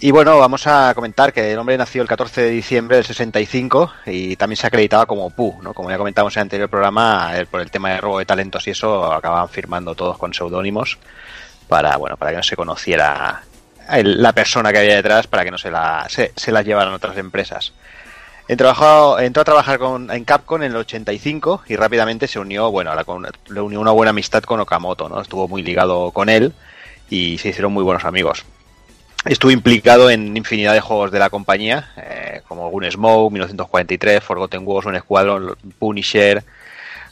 Y 0.00 0.12
bueno, 0.12 0.38
vamos 0.38 0.66
a 0.68 0.92
comentar 0.94 1.32
que 1.32 1.52
el 1.52 1.58
hombre 1.58 1.76
nació 1.76 2.02
el 2.02 2.08
14 2.08 2.42
de 2.42 2.50
diciembre 2.50 2.96
del 2.96 3.04
65 3.04 3.92
y 4.06 4.36
también 4.36 4.56
se 4.56 4.66
acreditaba 4.66 5.06
como 5.06 5.30
Pu, 5.30 5.58
¿no? 5.60 5.74
Como 5.74 5.90
ya 5.90 5.98
comentamos 5.98 6.36
en 6.36 6.40
el 6.40 6.42
anterior 6.42 6.68
programa, 6.68 7.32
por 7.50 7.60
el 7.60 7.70
tema 7.70 7.90
de 7.90 8.00
robo 8.00 8.20
de 8.20 8.24
talentos 8.24 8.66
y 8.68 8.70
eso, 8.70 9.12
acababan 9.12 9.48
firmando 9.48 9.96
todos 9.96 10.16
con 10.16 10.32
seudónimos 10.32 10.98
para, 11.68 11.96
bueno, 11.96 12.16
para 12.16 12.32
que 12.32 12.36
no 12.38 12.42
se 12.42 12.56
conociera 12.56 13.42
la 14.02 14.32
persona 14.32 14.72
que 14.72 14.78
había 14.78 14.96
detrás, 14.96 15.26
para 15.26 15.44
que 15.44 15.50
no 15.50 15.58
se 15.58 15.70
la, 15.70 16.06
se, 16.08 16.32
se 16.36 16.52
llevaran 16.62 16.92
otras 16.92 17.16
empresas. 17.16 17.72
Entró, 18.48 18.70
a- 18.70 19.44
trabajar 19.44 19.78
con, 19.78 20.10
en 20.10 20.24
Capcom 20.24 20.62
en 20.62 20.70
el 20.72 20.76
85 20.76 21.62
y 21.68 21.76
rápidamente 21.76 22.26
se 22.26 22.38
unió, 22.38 22.70
bueno, 22.70 22.94
la- 22.94 23.04
le 23.48 23.60
unió 23.60 23.80
una 23.80 23.90
buena 23.92 24.10
amistad 24.10 24.42
con 24.42 24.60
Okamoto, 24.60 25.08
¿no? 25.08 25.20
Estuvo 25.20 25.46
muy 25.48 25.62
ligado 25.62 26.10
con 26.12 26.28
él 26.28 26.52
y 27.10 27.38
se 27.38 27.50
hicieron 27.50 27.72
muy 27.72 27.84
buenos 27.84 28.04
amigos. 28.04 28.44
Estuvo 29.24 29.50
implicado 29.50 30.10
en 30.10 30.36
infinidad 30.36 30.72
de 30.74 30.80
juegos 30.80 31.10
de 31.10 31.18
la 31.18 31.28
compañía, 31.28 31.90
eh, 31.96 32.40
como 32.46 32.70
Gunsmoke, 32.70 33.32
1943, 33.32 34.22
Forgotten 34.22 34.62
Wars, 34.64 34.86
un 34.86 34.98
Squadron, 34.98 35.56
Punisher, 35.78 36.44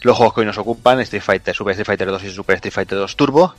los 0.03 0.17
juegos 0.17 0.35
que 0.35 0.41
hoy 0.41 0.47
nos 0.47 0.57
ocupan, 0.59 1.01
Street 1.01 1.23
Fighter, 1.23 1.55
Super 1.55 1.73
Street 1.73 1.87
Fighter 1.87 2.09
2 2.09 2.23
y 2.25 2.31
Super 2.33 2.57
Street 2.57 2.73
Fighter 2.73 2.99
2 2.99 3.17
Turbo. 3.17 3.55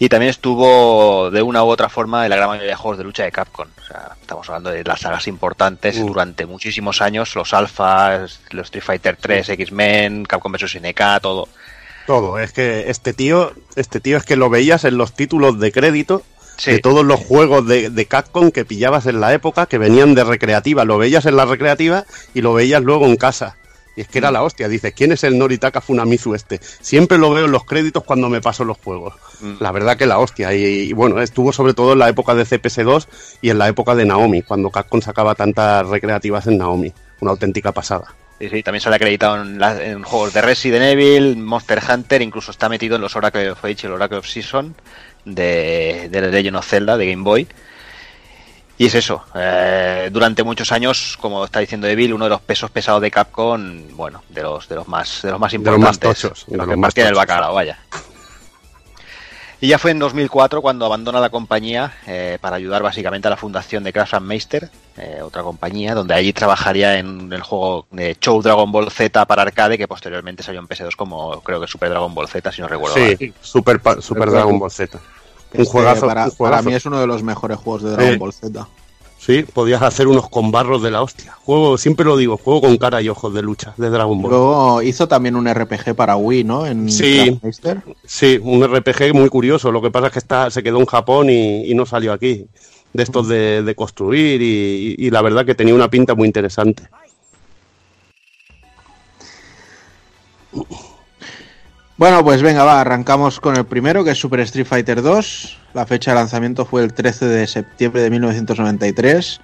Y 0.00 0.08
también 0.08 0.30
estuvo 0.30 1.30
de 1.30 1.42
una 1.42 1.64
u 1.64 1.68
otra 1.68 1.88
forma 1.88 2.24
en 2.24 2.30
la 2.30 2.36
gran 2.36 2.48
mayoría 2.50 2.70
de 2.70 2.76
juegos 2.76 2.98
de 2.98 3.04
lucha 3.04 3.24
de 3.24 3.32
Capcom. 3.32 3.66
O 3.80 3.84
sea, 3.84 4.16
estamos 4.20 4.48
hablando 4.48 4.70
de 4.70 4.84
las 4.84 5.00
sagas 5.00 5.26
importantes 5.26 5.98
durante 5.98 6.46
muchísimos 6.46 7.02
años, 7.02 7.34
los 7.34 7.52
Alphas, 7.52 8.40
los 8.50 8.66
Street 8.66 8.84
Fighter 8.84 9.16
3, 9.20 9.48
X-Men, 9.48 10.24
Capcom 10.24 10.52
vs 10.52 10.70
SNK, 10.70 11.20
todo. 11.20 11.48
Todo, 12.06 12.38
es 12.38 12.52
que 12.52 12.88
este 12.90 13.12
tío, 13.12 13.52
este 13.76 14.00
tío 14.00 14.16
es 14.16 14.24
que 14.24 14.36
lo 14.36 14.48
veías 14.50 14.84
en 14.84 14.96
los 14.96 15.12
títulos 15.14 15.58
de 15.60 15.72
crédito 15.72 16.22
Sí. 16.56 16.72
de 16.72 16.78
todos 16.80 17.04
los 17.04 17.20
juegos 17.20 17.68
de, 17.68 17.88
de 17.88 18.06
Capcom 18.06 18.50
que 18.50 18.64
pillabas 18.64 19.06
en 19.06 19.20
la 19.20 19.32
época, 19.32 19.66
que 19.66 19.78
venían 19.78 20.16
de 20.16 20.24
recreativa. 20.24 20.84
Lo 20.84 20.98
veías 20.98 21.24
en 21.26 21.36
la 21.36 21.44
recreativa 21.44 22.04
y 22.34 22.40
lo 22.40 22.52
veías 22.52 22.82
luego 22.82 23.06
en 23.06 23.14
casa. 23.14 23.56
Y 23.98 24.02
es 24.02 24.06
que 24.06 24.18
era 24.18 24.30
la 24.30 24.44
hostia. 24.44 24.68
Dices, 24.68 24.94
¿quién 24.94 25.10
es 25.10 25.24
el 25.24 25.36
Noritaka 25.36 25.80
Funamizu 25.80 26.32
este? 26.36 26.60
Siempre 26.62 27.18
lo 27.18 27.32
veo 27.34 27.46
en 27.46 27.50
los 27.50 27.64
créditos 27.64 28.04
cuando 28.04 28.28
me 28.28 28.40
paso 28.40 28.62
los 28.64 28.78
juegos. 28.78 29.14
La 29.58 29.72
verdad 29.72 29.96
que 29.96 30.06
la 30.06 30.20
hostia. 30.20 30.54
Y, 30.54 30.62
y 30.62 30.92
bueno, 30.92 31.20
estuvo 31.20 31.52
sobre 31.52 31.74
todo 31.74 31.94
en 31.94 31.98
la 31.98 32.08
época 32.08 32.36
de 32.36 32.44
CPS2 32.44 33.08
y 33.42 33.50
en 33.50 33.58
la 33.58 33.66
época 33.66 33.96
de 33.96 34.04
Naomi, 34.04 34.42
cuando 34.42 34.70
Capcom 34.70 35.00
sacaba 35.02 35.34
tantas 35.34 35.84
recreativas 35.88 36.46
en 36.46 36.58
Naomi. 36.58 36.92
Una 37.20 37.32
auténtica 37.32 37.72
pasada. 37.72 38.14
Sí, 38.38 38.48
sí, 38.48 38.62
también 38.62 38.80
sale 38.82 38.94
acreditado 38.94 39.42
en, 39.42 39.58
la- 39.58 39.82
en 39.84 40.04
juegos 40.04 40.32
de 40.32 40.42
Resident 40.42 40.84
Evil, 40.84 41.36
Monster 41.36 41.80
Hunter, 41.92 42.22
incluso 42.22 42.52
está 42.52 42.68
metido 42.68 42.94
en 42.94 43.02
los 43.02 43.16
Oracle 43.16 43.50
of 43.50 43.64
Age 43.64 43.78
y 43.82 43.86
el 43.86 43.92
Oracle 43.94 44.18
of 44.18 44.28
Season 44.28 44.76
de, 45.24 46.08
de 46.08 46.20
Legend 46.30 46.56
of 46.56 46.66
Zelda 46.66 46.96
de 46.96 47.10
Game 47.10 47.24
Boy. 47.24 47.48
Y 48.80 48.86
es 48.86 48.94
eso, 48.94 49.24
eh, 49.34 50.08
durante 50.12 50.44
muchos 50.44 50.70
años, 50.70 51.18
como 51.20 51.44
está 51.44 51.58
diciendo 51.58 51.88
Evil, 51.88 52.12
uno 52.14 52.24
de 52.26 52.30
los 52.30 52.40
pesos 52.40 52.70
pesados 52.70 53.02
de 53.02 53.10
Capcom, 53.10 53.88
bueno, 53.96 54.22
de 54.28 54.42
los 54.42 54.68
de 54.68 54.76
los 54.76 54.86
más 54.86 55.20
de 55.22 55.30
los 55.32 55.40
más 55.40 55.50
De 55.50 55.58
los 55.58 55.64
más 55.78 55.94
importantes, 55.96 56.20
tochos, 56.20 56.46
de 56.46 56.56
los 56.56 56.66
los 56.66 56.74
que 56.74 56.80
más 56.80 56.88
partían 56.88 57.08
el 57.08 57.14
tochos. 57.14 57.26
bacalao, 57.26 57.54
vaya. 57.54 57.78
Y 59.60 59.66
ya 59.66 59.78
fue 59.80 59.90
en 59.90 59.98
2004 59.98 60.62
cuando 60.62 60.86
abandona 60.86 61.18
la 61.18 61.30
compañía 61.30 61.92
eh, 62.06 62.38
para 62.40 62.54
ayudar 62.54 62.80
básicamente 62.84 63.26
a 63.26 63.30
la 63.32 63.36
fundación 63.36 63.82
de 63.82 63.92
Crash 63.92 64.14
and 64.14 64.24
Meister, 64.24 64.70
eh, 64.96 65.18
otra 65.20 65.42
compañía, 65.42 65.96
donde 65.96 66.14
allí 66.14 66.32
trabajaría 66.32 66.98
en 67.00 67.32
el 67.32 67.42
juego 67.42 67.88
de 67.90 68.16
Show 68.20 68.40
Dragon 68.40 68.70
Ball 68.70 68.88
Z 68.92 69.26
para 69.26 69.42
arcade, 69.42 69.76
que 69.76 69.88
posteriormente 69.88 70.44
salió 70.44 70.60
en 70.60 70.68
PS2 70.68 70.94
como 70.94 71.40
creo 71.40 71.60
que 71.60 71.66
Super 71.66 71.90
Dragon 71.90 72.14
Ball 72.14 72.28
Z, 72.28 72.52
si 72.52 72.60
no 72.62 72.68
recuerdo 72.68 72.96
mal. 72.96 73.16
Sí, 73.18 73.34
Super, 73.40 73.80
pa- 73.80 74.00
Super 74.00 74.20
Pero- 74.26 74.32
Dragon 74.32 74.58
Ball 74.60 74.70
Z. 74.70 74.96
Un 75.54 75.60
Este, 75.60 75.72
juegazo, 75.72 76.06
para, 76.06 76.24
un 76.24 76.30
para 76.30 76.36
juegazo. 76.36 76.68
mí 76.68 76.74
es 76.74 76.86
uno 76.86 77.00
de 77.00 77.06
los 77.06 77.22
mejores 77.22 77.58
juegos 77.58 77.82
de 77.82 77.90
Dragon. 77.92 78.18
Ball 78.18 78.32
Z. 78.32 78.68
Sí, 79.18 79.44
podías 79.52 79.82
hacer 79.82 80.06
unos 80.06 80.28
combarros 80.28 80.80
de 80.82 80.90
la 80.92 81.02
hostia. 81.02 81.32
Juego, 81.44 81.76
siempre 81.76 82.04
lo 82.04 82.16
digo, 82.16 82.36
juego 82.36 82.60
con 82.62 82.76
cara 82.78 83.02
y 83.02 83.08
ojos 83.08 83.34
de 83.34 83.42
lucha 83.42 83.74
de 83.76 83.90
Dragon 83.90 84.22
Ball. 84.22 84.30
Luego 84.30 84.82
hizo 84.82 85.08
también 85.08 85.34
un 85.36 85.52
RPG 85.52 85.94
para 85.96 86.16
Wii, 86.16 86.44
¿no? 86.44 86.66
En 86.66 86.88
Sí. 86.90 87.38
Sí, 88.06 88.38
un 88.42 88.62
RPG 88.64 89.14
muy 89.14 89.28
curioso. 89.28 89.72
Lo 89.72 89.82
que 89.82 89.90
pasa 89.90 90.06
es 90.06 90.12
que 90.12 90.18
está, 90.20 90.50
se 90.50 90.62
quedó 90.62 90.78
en 90.78 90.86
Japón 90.86 91.30
y, 91.30 91.64
y 91.70 91.74
no 91.74 91.84
salió 91.84 92.12
aquí. 92.12 92.46
De 92.92 93.02
estos 93.02 93.28
de, 93.28 93.62
de 93.62 93.74
construir 93.74 94.40
y, 94.40 94.94
y 94.96 95.10
la 95.10 95.20
verdad 95.20 95.44
que 95.44 95.54
tenía 95.54 95.74
una 95.74 95.90
pinta 95.90 96.14
muy 96.14 96.26
interesante. 96.26 96.84
Bueno, 101.98 102.22
pues 102.22 102.42
venga, 102.42 102.62
va, 102.62 102.80
arrancamos 102.80 103.40
con 103.40 103.56
el 103.56 103.66
primero, 103.66 104.04
que 104.04 104.12
es 104.12 104.18
Super 104.18 104.38
Street 104.40 104.66
Fighter 104.66 105.02
2. 105.02 105.58
La 105.74 105.84
fecha 105.84 106.12
de 106.12 106.18
lanzamiento 106.18 106.64
fue 106.64 106.84
el 106.84 106.94
13 106.94 107.26
de 107.26 107.44
septiembre 107.48 108.02
de 108.02 108.10
1993. 108.10 109.40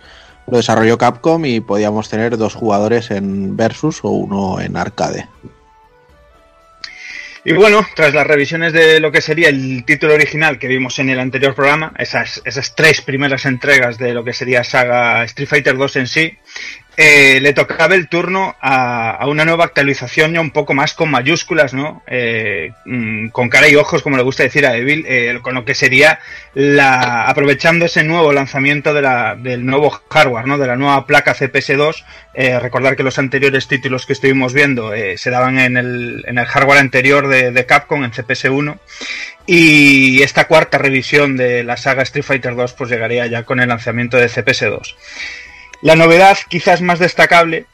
Lo 0.46 0.58
desarrolló 0.58 0.96
Capcom 0.96 1.44
y 1.46 1.58
podíamos 1.58 2.08
tener 2.08 2.36
dos 2.36 2.54
jugadores 2.54 3.10
en 3.10 3.56
versus 3.56 4.04
o 4.04 4.10
uno 4.10 4.60
en 4.60 4.76
arcade. 4.76 5.26
Y 7.46 7.52
bueno, 7.52 7.86
tras 7.94 8.14
las 8.14 8.26
revisiones 8.26 8.72
de 8.72 9.00
lo 9.00 9.12
que 9.12 9.20
sería 9.20 9.50
el 9.50 9.84
título 9.84 10.14
original 10.14 10.58
que 10.58 10.66
vimos 10.66 10.98
en 10.98 11.10
el 11.10 11.18
anterior 11.18 11.54
programa, 11.54 11.92
esas, 11.98 12.40
tres 12.74 13.02
primeras 13.02 13.44
entregas 13.44 13.98
de 13.98 14.14
lo 14.14 14.24
que 14.24 14.32
sería 14.32 14.64
saga 14.64 15.24
Street 15.24 15.48
Fighter 15.48 15.76
2 15.76 15.96
en 15.96 16.06
sí, 16.06 16.38
eh, 16.96 17.40
le 17.40 17.52
tocaba 17.52 17.94
el 17.94 18.08
turno 18.08 18.54
a, 18.60 19.26
una 19.26 19.44
nueva 19.44 19.64
actualización 19.64 20.32
ya 20.32 20.40
un 20.40 20.50
poco 20.50 20.74
más 20.74 20.94
con 20.94 21.10
mayúsculas, 21.10 21.74
¿no? 21.74 22.02
Eh, 22.06 22.72
mm, 22.84 23.28
con 23.28 23.48
cara 23.48 23.68
y 23.68 23.74
ojos, 23.74 24.02
como 24.02 24.16
le 24.16 24.22
gusta 24.22 24.44
decir 24.44 24.64
a 24.66 24.76
Evil, 24.76 25.04
eh, 25.08 25.38
con 25.42 25.54
lo 25.54 25.64
que 25.64 25.74
sería 25.74 26.20
aprovechando 27.26 27.86
ese 27.86 28.04
nuevo 28.04 28.32
lanzamiento 28.32 28.94
de 28.94 29.02
la, 29.02 29.34
del 29.34 29.66
nuevo 29.66 29.90
hardware, 29.90 30.46
¿no? 30.46 30.56
De 30.58 30.66
la 30.66 30.76
nueva 30.76 31.06
placa 31.06 31.34
CPS2. 31.34 32.04
Eh, 32.34 32.58
recordar 32.60 32.96
que 32.96 33.02
los 33.02 33.18
anteriores 33.18 33.66
títulos 33.66 34.06
que 34.06 34.12
estuvimos 34.12 34.52
viendo 34.52 34.92
se 35.16 35.30
daban 35.30 35.58
en 35.58 35.76
el, 35.76 36.24
en 36.26 36.38
el 36.38 36.46
hardware 36.46 36.78
anterior 36.78 37.28
de, 37.28 37.50
de 37.50 37.66
Capcom, 37.66 38.04
en 38.04 38.12
CPS1. 38.12 38.78
Y 39.46 40.22
esta 40.22 40.46
cuarta 40.46 40.78
revisión 40.78 41.36
de 41.36 41.64
la 41.64 41.76
saga 41.76 42.02
Street 42.02 42.24
Fighter 42.24 42.54
2 42.54 42.72
pues 42.72 42.90
llegaría 42.90 43.26
ya 43.26 43.42
con 43.42 43.60
el 43.60 43.68
lanzamiento 43.68 44.16
de 44.16 44.26
CPS2. 44.26 44.94
La 45.82 45.96
novedad 45.96 46.38
quizás 46.48 46.80
más 46.80 46.98
destacable 46.98 47.66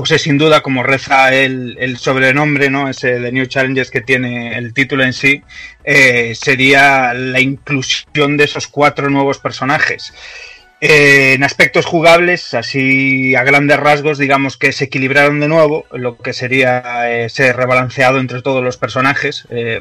pues 0.00 0.12
es 0.12 0.22
sin 0.22 0.38
duda 0.38 0.62
como 0.62 0.82
reza 0.82 1.34
el, 1.34 1.98
sobrenombre, 1.98 2.70
¿no? 2.70 2.88
Ese 2.88 3.18
de 3.18 3.32
New 3.32 3.44
Challenges 3.44 3.90
que 3.90 4.00
tiene 4.00 4.56
el 4.56 4.72
título 4.72 5.04
en 5.04 5.12
sí, 5.12 5.42
eh, 5.84 6.34
sería 6.34 7.12
la 7.12 7.38
inclusión 7.38 8.38
de 8.38 8.44
esos 8.44 8.66
cuatro 8.66 9.10
nuevos 9.10 9.38
personajes. 9.38 10.14
Eh, 10.80 11.34
en 11.34 11.44
aspectos 11.44 11.84
jugables, 11.84 12.54
así 12.54 13.34
a 13.34 13.44
grandes 13.44 13.78
rasgos, 13.78 14.16
digamos 14.16 14.56
que 14.56 14.72
se 14.72 14.84
equilibraron 14.84 15.38
de 15.38 15.46
nuevo, 15.46 15.84
lo 15.92 16.16
que 16.16 16.32
sería 16.32 17.10
eh, 17.10 17.28
ser 17.28 17.56
rebalanceado 17.56 18.18
entre 18.18 18.40
todos 18.40 18.64
los 18.64 18.78
personajes. 18.78 19.46
Eh, 19.50 19.78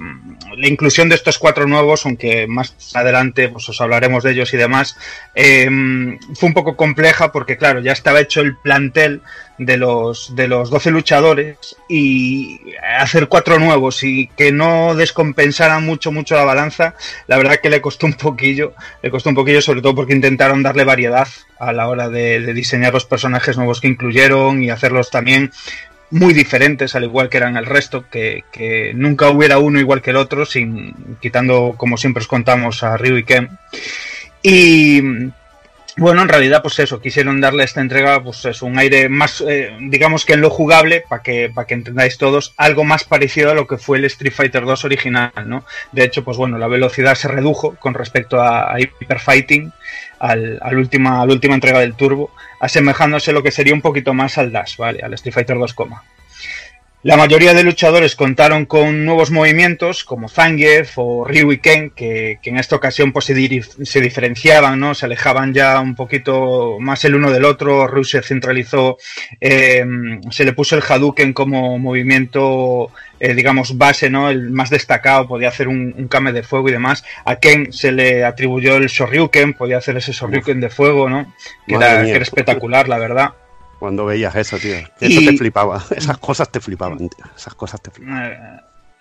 la 0.58 0.68
inclusión 0.68 1.08
de 1.08 1.16
estos 1.16 1.40
cuatro 1.40 1.68
nuevos, 1.68 2.06
aunque 2.06 2.48
más 2.48 2.76
adelante 2.96 3.48
pues, 3.48 3.70
os 3.70 3.80
hablaremos 3.80 4.24
de 4.24 4.32
ellos 4.32 4.54
y 4.54 4.58
demás, 4.58 4.98
eh, 5.36 5.70
fue 6.36 6.48
un 6.48 6.54
poco 6.54 6.76
compleja 6.76 7.32
porque, 7.32 7.56
claro, 7.56 7.80
ya 7.80 7.94
estaba 7.94 8.20
hecho 8.20 8.42
el 8.42 8.58
plantel 8.58 9.22
de 9.60 9.78
los, 9.78 10.36
de 10.36 10.48
los 10.48 10.70
12 10.70 10.90
luchadores 10.92 11.76
y 11.88 12.60
hacer 12.98 13.28
cuatro 13.28 13.60
nuevos 13.60 14.04
y 14.04 14.28
que 14.38 14.52
no 14.52 14.96
descompensara 14.96 15.80
mucho, 15.80 16.12
mucho 16.12 16.36
la 16.36 16.46
balanza, 16.46 16.96
la 17.28 17.38
verdad 17.38 17.60
que 17.62 17.70
le 17.70 17.82
costó 17.82 18.08
un 18.08 18.14
poquillo, 18.14 18.74
le 19.04 19.12
costó 19.12 19.30
un 19.30 19.36
poquillo 19.36 19.62
sobre 19.62 19.82
todo 19.82 19.94
porque 19.94 20.14
intentaron 20.14 20.64
darle 20.64 20.86
variedad 20.90 21.28
a 21.60 21.72
la 21.72 21.88
hora 21.88 22.10
de, 22.10 22.54
diseñar 22.54 22.94
los 22.94 23.06
personajes 23.06 23.58
nuevos 23.58 23.80
que 23.80 23.88
incluyeron 23.88 24.64
y 24.64 24.72
hacerlos 24.72 25.12
también 25.12 25.52
muy 26.10 26.34
diferentes, 26.34 26.96
al 26.96 27.04
igual 27.04 27.30
que 27.30 27.38
eran 27.38 27.58
el 27.58 27.68
resto, 27.68 28.06
que, 28.10 28.44
nunca 28.96 29.30
hubiera 29.30 29.60
uno 29.60 29.80
igual 29.80 30.02
que 30.02 30.10
el 30.10 30.16
otro, 30.16 30.46
sin 30.46 31.18
quitando, 31.22 31.76
como 31.78 31.98
siempre 31.98 32.22
os 32.22 32.28
contamos, 32.28 32.82
a 32.82 32.98
Ryu 32.98 33.18
y 33.18 33.24
Ken. 33.24 33.50
Y 34.42 35.30
bueno, 35.98 36.22
en 36.24 36.30
realidad, 36.30 36.62
pues 36.64 36.80
eso, 36.80 37.02
quisieron 37.02 37.42
darle 37.42 37.62
a 37.62 37.66
esta 37.66 37.82
entrega, 37.82 38.24
pues 38.24 38.46
es 38.46 38.62
un 38.64 38.80
aire 38.80 39.10
más, 39.10 39.44
eh, 39.48 39.76
digamos 39.82 40.26
que 40.26 40.34
en 40.34 40.42
lo 40.42 40.50
jugable, 40.50 41.04
para 41.08 41.22
que, 41.22 41.52
para 41.54 41.68
que 41.68 41.74
entendáis 41.76 42.18
todos, 42.18 42.54
algo 42.58 42.84
más 42.86 43.04
parecido 43.04 43.52
a 43.52 43.54
lo 43.54 43.68
que 43.68 43.78
fue 43.78 43.98
el 43.98 44.06
Street 44.06 44.34
Fighter 44.34 44.66
2 44.66 44.86
original, 44.86 45.32
¿no? 45.46 45.66
De 45.92 46.06
hecho, 46.06 46.24
pues 46.24 46.38
bueno, 46.38 46.58
la 46.58 46.68
velocidad 46.68 47.16
se 47.16 47.28
redujo 47.28 47.76
con 47.76 47.94
respecto 47.94 48.42
a 48.42 48.80
Hyper 48.80 49.20
Fighting, 49.20 49.74
al, 50.20 50.60
al 50.62 50.78
última, 50.78 51.22
a 51.22 51.26
la 51.26 51.34
última 51.34 51.56
entrega 51.56 51.80
del 51.80 51.96
Turbo, 51.96 52.32
asemejándose 52.60 53.32
lo 53.32 53.44
que 53.44 53.52
sería 53.52 53.74
un 53.74 53.82
poquito 53.82 54.14
más 54.14 54.38
al 54.38 54.52
Dash, 54.52 54.78
¿vale? 54.78 55.02
Al 55.02 55.14
Street 55.14 55.34
Fighter 55.34 55.58
2, 55.58 55.74
coma. 55.74 56.04
La 57.02 57.16
mayoría 57.16 57.54
de 57.54 57.64
luchadores 57.64 58.18
contaron 58.18 58.66
con 58.66 59.06
nuevos 59.06 59.32
movimientos 59.32 60.04
como 60.04 60.28
Zangief 60.28 60.98
o 60.98 61.24
Ryu 61.24 61.54
y 61.54 61.60
Ken, 61.60 61.92
que, 61.92 62.40
que 62.42 62.50
en 62.50 62.58
esta 62.58 62.76
ocasión 62.76 63.14
pues, 63.14 63.24
se, 63.24 64.02
diferenciaban, 64.02 64.78
¿no? 64.82 64.94
se 64.94 65.06
alejaban 65.06 65.54
ya 65.54 65.80
un 65.80 65.96
poquito 65.96 66.78
más 66.82 67.06
el 67.06 67.16
uno 67.16 67.32
del 67.32 67.46
otro. 67.46 67.88
Ryu 67.88 68.04
se 68.04 68.22
centralizó, 68.22 68.98
eh, 69.40 69.86
se 70.30 70.44
le 70.44 70.52
puso 70.52 70.76
el 70.76 70.84
Hadouken 70.86 71.32
como 71.32 71.80
movimiento, 71.80 72.92
eh, 73.22 73.34
digamos, 73.34 73.78
base, 73.78 74.10
¿no? 74.10 74.30
el 74.30 74.52
más 74.52 74.70
destacado, 74.70 75.26
podía 75.26 75.48
hacer 75.48 75.70
un, 75.70 75.96
un 75.98 76.10
kame 76.10 76.34
de 76.34 76.44
fuego 76.44 76.68
y 76.68 76.74
demás. 76.74 77.06
A 77.24 77.38
Ken 77.38 77.72
se 77.72 77.94
le 77.94 78.26
atribuyó 78.26 78.76
el 78.76 78.88
Shoryuken, 78.88 79.54
podía 79.54 79.78
hacer 79.78 79.96
ese 79.96 80.12
Shoryuken 80.12 80.60
de 80.60 80.70
fuego, 80.70 81.10
¿no? 81.10 81.34
que, 81.66 81.76
era, 81.76 82.04
que 82.04 82.12
era 82.12 82.24
espectacular, 82.24 82.90
la 82.90 82.98
verdad. 82.98 83.30
Cuando 83.80 84.06
veías 84.06 84.36
eso, 84.36 84.58
tío. 84.58 84.76
Y- 85.00 85.18
Eso 85.18 85.32
te 85.32 85.38
flipaba. 85.38 85.84
Esas 85.96 86.18
cosas 86.18 86.52
te 86.52 86.60
flipaban, 86.60 86.98
tío. 87.10 87.26
Esas 87.36 87.54
cosas 87.56 87.82
te 87.82 87.90
flipaban. 87.92 88.26
Eh, 88.32 88.38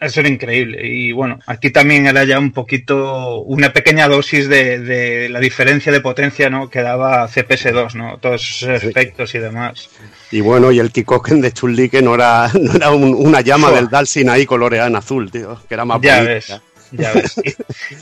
Eso 0.01 0.21
era 0.21 0.29
increíble. 0.29 0.87
Y 0.87 1.11
bueno, 1.11 1.41
aquí 1.47 1.71
también 1.71 2.07
era 2.07 2.23
ya 2.23 2.39
un 2.39 2.53
poquito, 2.53 3.41
una 3.41 3.73
pequeña 3.73 4.07
dosis 4.07 4.49
de, 4.49 4.79
de 4.79 5.29
la 5.29 5.41
diferencia 5.41 5.91
de 5.91 6.01
potencia 6.01 6.49
¿no? 6.49 6.71
que 6.71 6.83
daba 6.83 7.27
CPS2, 7.29 7.95
¿no? 7.95 8.19
Todos 8.19 8.41
esos 8.63 8.85
efectos 8.85 9.35
y 9.35 9.39
demás. 9.41 9.91
Y 10.31 10.41
bueno, 10.41 10.71
y 10.71 10.79
el 10.79 10.93
Kikoken 10.93 11.41
de 11.41 11.51
Chun-Li 11.53 11.89
que 11.89 12.01
no 12.01 12.15
era, 12.15 12.49
no 12.61 12.75
era 12.75 12.93
un- 12.93 13.13
una 13.15 13.41
llama 13.41 13.69
Fua. 13.71 13.77
del 13.77 13.89
Dalsin 13.89 14.31
ahí 14.31 14.47
coloreada 14.47 14.87
en 14.87 14.95
azul, 14.95 15.33
tío. 15.33 15.61
Que 15.69 15.75
era 15.75 15.85
más 15.85 16.01
Ya 16.01 16.15
bonita. 16.19 16.33
ves. 16.33 16.61
Ya 16.93 17.13
ves. 17.13 17.41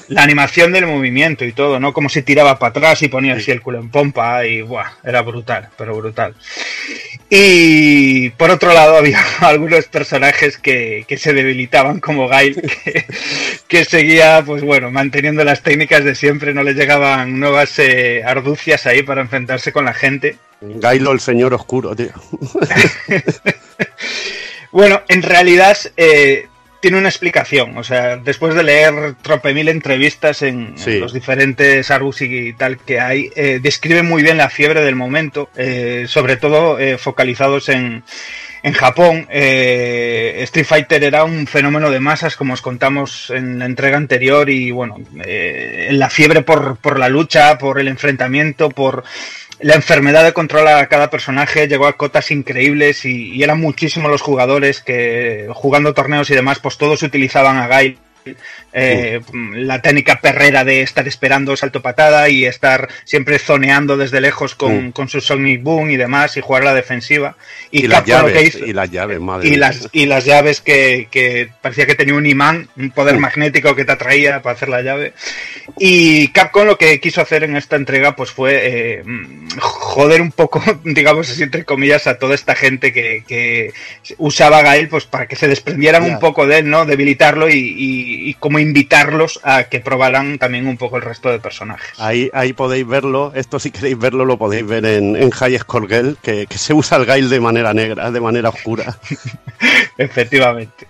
La 0.08 0.23
animación 0.23 0.73
del 0.73 0.86
movimiento 0.86 1.44
y 1.44 1.52
todo, 1.52 1.81
¿no? 1.81 1.92
Como 1.92 2.08
si 2.08 2.23
tiraba 2.23 2.58
para 2.58 2.70
atrás 2.70 3.02
y 3.02 3.08
ponía 3.08 3.34
así 3.34 3.50
el 3.50 3.62
culo 3.62 3.78
en 3.78 3.90
pompa 3.90 4.44
y 4.47 4.62
buah, 4.62 4.92
era 5.05 5.23
brutal, 5.23 5.68
pero 5.76 5.97
brutal. 5.97 6.34
Y 7.28 8.31
por 8.31 8.50
otro 8.50 8.73
lado 8.73 8.97
había 8.98 9.20
algunos 9.40 9.86
personajes 9.86 10.58
que, 10.58 11.05
que 11.08 11.18
se 11.18 11.32
debilitaban 11.32 12.00
como 12.00 12.28
Gail, 12.28 12.62
que, 12.62 13.06
que 13.66 13.84
seguía, 13.84 14.42
pues 14.44 14.62
bueno, 14.62 14.90
manteniendo 14.90 15.44
las 15.44 15.62
técnicas 15.62 16.05
de 16.05 16.15
siempre, 16.15 16.55
no 16.55 16.62
le 16.62 16.74
llegaban 16.74 17.40
nuevas 17.40 17.78
eh, 17.78 18.23
arducias 18.24 18.86
ahí 18.86 19.02
para 19.02 19.23
enfrentarse 19.23 19.73
con 19.73 19.84
la 19.84 19.94
gente. 19.94 20.36
Gailo 20.60 21.12
el 21.12 21.20
señor 21.20 21.55
oscuro, 21.55 21.94
tío. 21.94 22.12
Bueno, 24.76 25.00
en 25.08 25.23
realidad 25.23 25.78
eh, 25.97 26.48
tiene 26.86 26.98
una 26.98 27.08
explicación. 27.08 27.76
O 27.78 27.82
sea, 27.82 28.16
después 28.16 28.55
de 28.55 28.62
leer 28.62 29.16
trope 29.20 29.52
mil 29.52 29.68
entrevistas 29.68 30.42
en, 30.42 30.76
en 30.86 31.00
los 31.00 31.12
diferentes 31.12 31.90
Argus 31.90 32.23
y 32.23 32.52
tal 32.52 32.78
que 32.78 33.00
hay, 33.00 33.28
eh, 33.34 33.58
describe 33.60 34.05
muy 34.05 34.23
bien 34.23 34.36
la 34.36 34.48
fiebre 34.50 34.82
del 34.82 34.94
momento, 34.94 35.50
eh, 35.56 36.05
sobre 36.06 36.36
todo 36.36 36.78
eh, 36.78 36.97
focalizados 36.97 37.70
en, 37.70 38.05
en 38.62 38.73
Japón. 38.73 39.26
Street 39.28 40.65
Fighter 40.65 41.02
era 41.02 41.24
un 41.24 41.48
fenómeno 41.48 41.90
de 41.90 41.98
masas, 41.98 42.36
como 42.36 42.55
os 42.55 42.62
contamos 42.62 43.31
en 43.31 43.58
la 43.58 43.65
entrega 43.65 43.97
anterior, 43.97 44.48
y 44.48 44.70
bueno, 44.70 44.97
eh, 45.24 45.89
la 45.90 46.08
fiebre 46.08 46.42
por, 46.42 46.76
por 46.76 47.00
la 47.00 47.08
lucha, 47.08 47.58
por 47.58 47.81
el 47.81 47.89
enfrentamiento, 47.89 48.68
por 48.70 49.02
la 49.60 49.75
enfermedad 49.75 50.25
de 50.25 50.33
controlar 50.33 50.78
a 50.78 50.89
cada 50.89 51.10
personaje 51.10 51.68
llegó 51.68 51.86
a 51.86 51.97
cotas 51.97 52.31
increíbles 52.31 53.05
y, 53.05 53.33
y 53.33 53.43
eran 53.43 53.60
muchísimos 53.60 54.10
los 54.10 54.23
jugadores 54.23 54.83
que 54.83 55.49
jugando 55.52 55.94
torneos 55.94 56.31
y 56.31 56.35
demás, 56.35 56.59
pues 56.59 56.76
todos 56.76 57.02
utilizaban 57.02 57.57
a 57.57 57.67
Gail. 57.67 57.99
Eh, 58.78 59.20
La 59.55 59.80
técnica 59.80 60.20
perrera 60.20 60.62
de 60.64 60.82
estar 60.82 61.08
esperando 61.08 61.56
salto 61.56 61.80
patada 61.80 62.28
y 62.28 62.44
estar 62.44 62.88
siempre 63.05 63.38
zoneando 63.38 63.96
desde 63.96 64.20
lejos 64.20 64.55
con, 64.55 64.88
Mm. 64.88 64.92
con 64.92 65.08
su 65.08 65.20
Sonic 65.22 65.62
Boom 65.62 65.90
y 65.90 65.96
demás 65.96 66.36
y 66.36 66.42
jugar 66.42 66.62
a 66.62 66.66
la 66.66 66.74
defensiva. 66.74 67.36
Y, 67.70 67.84
Y 67.84 67.88
las 67.88 68.02
que 68.02 68.10
llaves, 68.10 68.55
hizo- 68.55 68.66
y 68.66 68.72
las 68.72 68.90
llaves, 68.90 69.18
madre 69.20 69.48
y 69.48 69.56
las, 69.56 69.88
y 69.92 70.05
las 70.06 70.24
llaves 70.26 70.60
que, 70.60 71.08
que 71.10 71.48
parecía 71.62 71.86
que 71.86 71.94
tenía 71.94 72.14
un 72.14 72.26
imán, 72.26 72.68
un 72.76 72.90
poder 72.90 73.16
magnético 73.18 73.74
que 73.74 73.84
te 73.86 73.92
atraía 73.92 74.42
para 74.42 74.55
hacer 74.55 74.68
la 74.68 74.82
llave. 74.82 75.14
Y 75.78 76.28
Capcom 76.28 76.66
lo 76.66 76.76
que 76.78 77.00
quiso 77.00 77.20
hacer 77.22 77.44
en 77.44 77.56
esta 77.56 77.76
entrega 77.76 78.14
pues 78.14 78.30
fue 78.30 78.60
eh, 78.98 79.02
joder 79.58 80.20
un 80.20 80.32
poco, 80.32 80.62
digamos 80.84 81.30
así 81.30 81.42
entre 81.42 81.64
comillas, 81.64 82.06
a 82.06 82.18
toda 82.18 82.34
esta 82.34 82.55
gente 82.55 82.92
que, 82.92 83.24
que 83.26 83.72
usaba 84.18 84.58
a 84.58 84.62
Gael 84.62 84.88
pues 84.88 85.05
para 85.06 85.26
que 85.26 85.36
se 85.36 85.48
desprendieran 85.48 86.05
un 86.05 86.18
poco 86.18 86.46
de 86.46 86.58
él, 86.58 86.68
¿no? 86.70 86.84
Debilitarlo 86.84 87.48
y, 87.48 87.55
y- 87.55 88.28
y 88.30 88.34
como 88.34 88.58
invitarlos 88.67 89.41
a 89.43 89.65
que 89.65 89.81
probaran 89.81 90.39
también 90.39 90.67
un 90.67 90.77
poco 90.77 90.97
el 90.97 91.03
resto 91.03 91.31
de 91.31 91.39
personajes. 91.39 91.99
Ahí, 91.99 92.31
ahí 92.33 92.53
podéis 92.53 92.86
verlo, 92.86 93.33
esto 93.35 93.59
si 93.59 93.70
queréis 93.70 93.99
verlo 93.99 94.25
lo 94.25 94.39
podéis 94.39 94.67
ver 94.67 94.85
en, 94.85 95.17
en 95.17 95.31
High 95.31 95.59
Score 95.59 95.89
Girl, 95.89 96.17
que, 96.23 96.47
que 96.47 96.59
se 96.59 96.75
usa 96.75 96.99
el 96.99 97.07
Gail 97.07 97.28
de 97.31 97.41
manera 97.41 97.73
negra, 97.73 98.11
de 98.11 98.20
manera 98.20 98.49
oscura. 98.51 98.99
Efectivamente. 99.99 100.86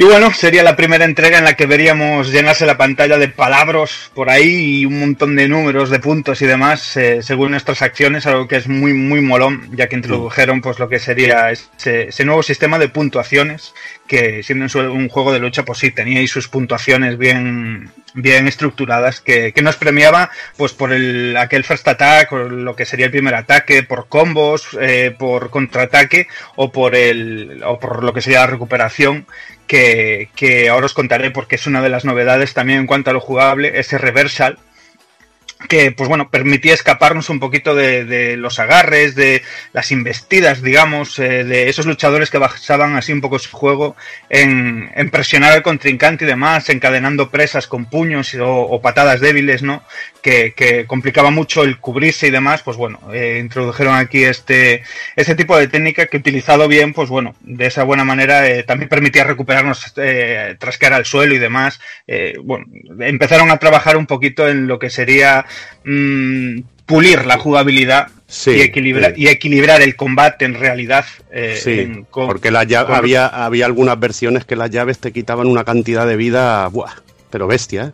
Y 0.00 0.04
bueno, 0.04 0.32
sería 0.32 0.62
la 0.62 0.76
primera 0.76 1.04
entrega 1.04 1.38
en 1.38 1.44
la 1.44 1.56
que 1.56 1.66
veríamos 1.66 2.30
llenarse 2.30 2.64
la 2.64 2.78
pantalla 2.78 3.18
de 3.18 3.26
palabras 3.26 4.12
por 4.14 4.30
ahí 4.30 4.82
y 4.82 4.86
un 4.86 5.00
montón 5.00 5.34
de 5.34 5.48
números, 5.48 5.90
de 5.90 5.98
puntos 5.98 6.40
y 6.40 6.46
demás, 6.46 6.96
eh, 6.96 7.20
según 7.20 7.50
nuestras 7.50 7.82
acciones, 7.82 8.24
algo 8.24 8.46
que 8.46 8.54
es 8.54 8.68
muy, 8.68 8.92
muy 8.92 9.20
molón, 9.20 9.68
ya 9.72 9.88
que 9.88 9.96
introdujeron 9.96 10.60
pues 10.60 10.78
lo 10.78 10.88
que 10.88 11.00
sería 11.00 11.50
ese, 11.50 12.24
nuevo 12.24 12.44
sistema 12.44 12.78
de 12.78 12.88
puntuaciones, 12.88 13.74
que 14.06 14.44
siendo 14.44 14.66
un 14.92 15.08
juego 15.08 15.32
de 15.32 15.40
lucha, 15.40 15.64
pues 15.64 15.80
sí, 15.80 15.90
tenía 15.90 16.24
sus 16.28 16.46
puntuaciones 16.46 17.18
bien, 17.18 17.90
bien 18.14 18.46
estructuradas, 18.46 19.20
que, 19.20 19.52
que 19.52 19.62
nos 19.62 19.74
premiaba 19.74 20.30
pues 20.56 20.74
por 20.74 20.92
el, 20.92 21.36
aquel 21.36 21.64
first 21.64 21.88
attack, 21.88 22.30
o 22.30 22.38
lo 22.38 22.76
que 22.76 22.86
sería 22.86 23.06
el 23.06 23.12
primer 23.12 23.34
ataque, 23.34 23.82
por 23.82 24.06
combos, 24.06 24.78
eh, 24.80 25.12
por 25.18 25.50
contraataque, 25.50 26.28
o 26.54 26.70
por 26.70 26.94
el, 26.94 27.64
o 27.66 27.80
por 27.80 28.04
lo 28.04 28.12
que 28.12 28.20
sería 28.20 28.42
la 28.42 28.46
recuperación, 28.46 29.26
que, 29.68 30.68
ahora 30.70 30.86
os 30.86 30.94
contaré 30.94 31.30
porque 31.30 31.56
es 31.56 31.66
una 31.66 31.82
de 31.82 31.90
las 31.90 32.04
novedades 32.04 32.54
también 32.54 32.80
en 32.80 32.86
cuanto 32.86 33.10
a 33.10 33.12
lo 33.12 33.20
jugable, 33.20 33.78
ese 33.78 33.98
reversal, 33.98 34.58
que 35.66 35.90
pues 35.90 36.08
bueno, 36.08 36.30
permitía 36.30 36.72
escaparnos 36.72 37.30
un 37.30 37.40
poquito 37.40 37.74
de, 37.74 38.04
de 38.04 38.36
los 38.36 38.60
agarres, 38.60 39.16
de 39.16 39.42
las 39.72 39.90
investidas, 39.90 40.62
digamos, 40.62 41.18
eh, 41.18 41.42
de 41.42 41.68
esos 41.68 41.84
luchadores 41.84 42.30
que 42.30 42.38
basaban 42.38 42.94
así 42.94 43.12
un 43.12 43.20
poco 43.20 43.40
su 43.40 43.50
juego 43.50 43.96
en, 44.30 44.88
presionar 45.10 45.52
al 45.52 45.62
contrincante 45.62 46.24
y 46.24 46.28
demás, 46.28 46.68
encadenando 46.68 47.30
presas 47.30 47.66
con 47.66 47.86
puños 47.86 48.36
o, 48.40 48.80
patadas 48.80 49.20
débiles, 49.20 49.62
¿no? 49.62 49.82
Que, 50.22 50.54
complicaba 50.86 51.30
mucho 51.30 51.64
el 51.64 51.78
cubrirse 51.78 52.28
y 52.28 52.30
demás, 52.30 52.62
pues 52.62 52.76
bueno, 52.76 53.00
eh, 53.12 53.38
introdujeron 53.40 53.94
aquí 53.94 54.24
este, 54.24 54.82
este 55.16 55.34
tipo 55.34 55.56
de 55.56 55.68
técnica 55.68 56.06
que 56.06 56.18
utilizado 56.18 56.68
bien, 56.68 56.92
pues 56.92 57.08
bueno, 57.08 57.34
de 57.40 57.66
esa 57.66 57.82
buena 57.82 58.04
manera 58.04 58.48
eh, 58.48 58.62
también 58.62 58.88
permitía 58.88 59.24
recuperarnos 59.24 59.94
tras 59.94 60.78
caer 60.78 60.92
al 60.92 61.06
suelo 61.06 61.34
y 61.34 61.38
demás. 61.38 61.80
Bueno, 62.42 62.66
empezaron 63.00 63.50
a 63.50 63.56
trabajar 63.56 63.96
un 63.96 64.06
poquito 64.06 64.48
en 64.48 64.66
lo 64.66 64.78
que 64.78 64.90
sería 64.90 65.46
mm, 65.84 66.60
pulir 66.86 67.26
la 67.26 67.38
jugabilidad 67.38 68.08
Sí, 68.26 68.50
y, 68.52 68.60
equilibrar, 68.60 69.14
sí. 69.14 69.22
y 69.22 69.28
equilibrar 69.28 69.80
el 69.82 69.96
combate 69.96 70.44
en 70.44 70.54
realidad. 70.54 71.04
eh, 71.32 71.58
Sí, 71.62 71.80
en- 71.80 72.04
con- 72.04 72.26
porque 72.26 72.50
la 72.50 72.64
llave- 72.64 72.88
con- 72.88 72.96
había, 72.96 73.26
había 73.26 73.64
algunas 73.66 73.98
versiones 73.98 74.44
que 74.44 74.54
las 74.56 74.70
llaves 74.70 74.98
te 74.98 75.12
quitaban 75.12 75.46
una 75.46 75.64
cantidad 75.64 76.06
de 76.06 76.16
vida, 76.16 76.66
buah, 76.68 76.92
pero 77.30 77.46
bestia, 77.46 77.92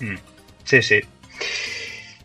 ¿eh? 0.00 0.04
Mm, 0.04 0.16
Sí, 0.64 0.82
sí. 0.82 1.00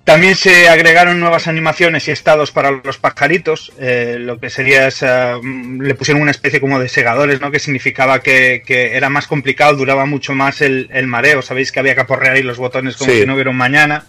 También 0.05 0.35
se 0.35 0.69
agregaron 0.69 1.19
nuevas 1.19 1.47
animaciones 1.47 2.07
y 2.07 2.11
estados 2.11 2.51
para 2.51 2.69
los 2.69 2.99
pajaritos, 2.99 3.73
eh, 3.79 4.17
lo 4.19 4.39
que 4.39 4.51
sería 4.51 4.87
esa, 4.87 5.39
mm, 5.41 5.81
le 5.81 5.95
pusieron 5.95 6.21
una 6.21 6.29
especie 6.29 6.61
como 6.61 6.79
de 6.79 6.87
segadores, 6.89 7.41
¿no? 7.41 7.49
Que 7.49 7.57
significaba 7.59 8.21
que, 8.21 8.61
que 8.65 8.95
era 8.95 9.09
más 9.09 9.25
complicado, 9.25 9.75
duraba 9.75 10.05
mucho 10.05 10.35
más 10.35 10.61
el, 10.61 10.89
el 10.93 11.07
mareo, 11.07 11.41
sabéis 11.41 11.71
que 11.71 11.79
había 11.79 11.95
que 11.95 12.01
aporrear 12.01 12.35
ahí 12.35 12.43
los 12.43 12.57
botones 12.59 12.97
como 12.97 13.11
Sí. 13.11 13.21
si 13.21 13.25
no 13.25 13.33
hubiera 13.33 13.49
un 13.49 13.57
mañana. 13.57 14.05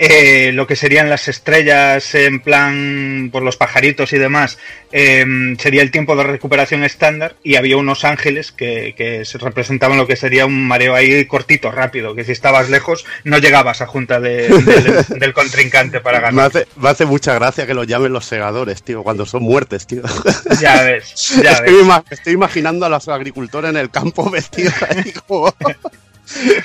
Eh, 0.00 0.52
lo 0.52 0.68
que 0.68 0.76
serían 0.76 1.10
las 1.10 1.26
estrellas 1.26 2.14
en 2.14 2.38
plan 2.38 3.30
por 3.32 3.42
los 3.42 3.56
pajaritos 3.56 4.12
y 4.12 4.18
demás 4.18 4.56
eh, 4.92 5.26
sería 5.58 5.82
el 5.82 5.90
tiempo 5.90 6.14
de 6.14 6.22
recuperación 6.22 6.84
estándar 6.84 7.34
y 7.42 7.56
había 7.56 7.76
unos 7.78 8.04
ángeles 8.04 8.52
que, 8.52 8.94
que 8.96 9.24
se 9.24 9.38
representaban 9.38 9.98
lo 9.98 10.06
que 10.06 10.14
sería 10.14 10.46
un 10.46 10.68
mareo 10.68 10.94
ahí 10.94 11.24
cortito, 11.24 11.72
rápido, 11.72 12.14
que 12.14 12.22
si 12.22 12.30
estabas 12.30 12.70
lejos 12.70 13.04
no 13.24 13.38
llegabas 13.38 13.80
a 13.82 13.88
junta 13.88 14.20
de- 14.20 14.46
del- 14.48 15.04
del 15.18 15.32
contrincante 15.32 15.98
para 16.00 16.18
Me 16.18 16.24
ganar. 16.26 16.46
hace, 16.46 16.66
me 16.76 16.90
hace 16.90 17.04
mucha 17.04 17.34
gracia 17.34 17.66
que 17.66 17.74
los 17.74 17.88
llamen 17.88 18.12
los 18.12 18.24
segadores, 18.24 18.84
tío, 18.84 19.02
cuando 19.02 19.26
son 19.26 19.42
muertes, 19.42 19.88
tío. 19.88 20.02
Ya 20.60 20.80
ves, 20.84 21.40
ya 21.42 21.52
estoy, 21.54 21.74
ves. 21.74 21.82
ima- 21.84 22.04
estoy 22.08 22.34
imaginando 22.34 22.86
a 22.86 22.88
los 22.88 23.08
agricultores 23.08 23.70
en 23.70 23.76
el 23.76 23.90
campo 23.90 24.30
vestidos 24.30 24.74
ahí 24.88 25.12
como, 25.26 25.52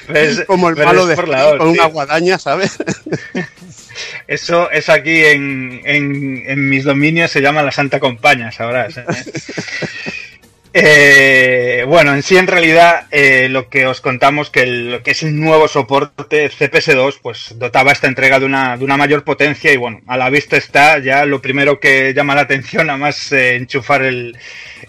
Ves- 0.10 0.44
como 0.46 0.70
el 0.70 0.76
malo 0.76 1.06
de 1.06 1.16
Steve, 1.16 1.58
con 1.58 1.70
una 1.70 1.86
guadaña, 1.86 2.38
¿sabes? 2.40 2.78
Eso 4.28 4.72
es 4.72 4.90
aquí 4.90 5.24
en, 5.26 5.82
en, 5.86 6.44
en 6.48 6.70
mis 6.70 6.84
dominios 6.84 7.30
se 7.32 7.42
llama 7.42 7.62
la 7.64 7.72
Santa 7.72 8.00
Compaña, 8.00 8.52
sabrás. 8.52 8.98
¿eh? 8.98 9.04
Eh, 10.76 11.86
bueno, 11.88 12.16
en 12.16 12.24
sí, 12.24 12.36
en 12.36 12.48
realidad, 12.48 13.06
eh, 13.12 13.48
lo 13.48 13.70
que 13.70 13.86
os 13.86 14.02
contamos 14.02 14.50
que 14.50 14.66
lo 14.66 15.04
que 15.04 15.12
es 15.12 15.22
el 15.22 15.40
nuevo 15.40 15.68
soporte 15.68 16.50
CPS2, 16.50 17.20
pues 17.22 17.54
dotaba 17.60 17.92
esta 17.92 18.08
entrega 18.08 18.40
de 18.40 18.48
una, 18.48 18.76
de 18.76 18.84
una 18.84 18.98
mayor 18.98 19.24
potencia 19.24 19.72
y 19.72 19.78
bueno, 19.78 20.02
a 20.08 20.18
la 20.18 20.32
vista 20.32 20.58
está 20.58 20.98
ya 20.98 21.26
lo 21.26 21.42
primero 21.42 21.80
que 21.80 22.16
llama 22.16 22.34
la 22.34 22.42
atención, 22.42 22.90
a 22.90 22.98
más 22.98 23.32
eh, 23.32 23.56
enchufar 23.56 24.02
el, 24.02 24.36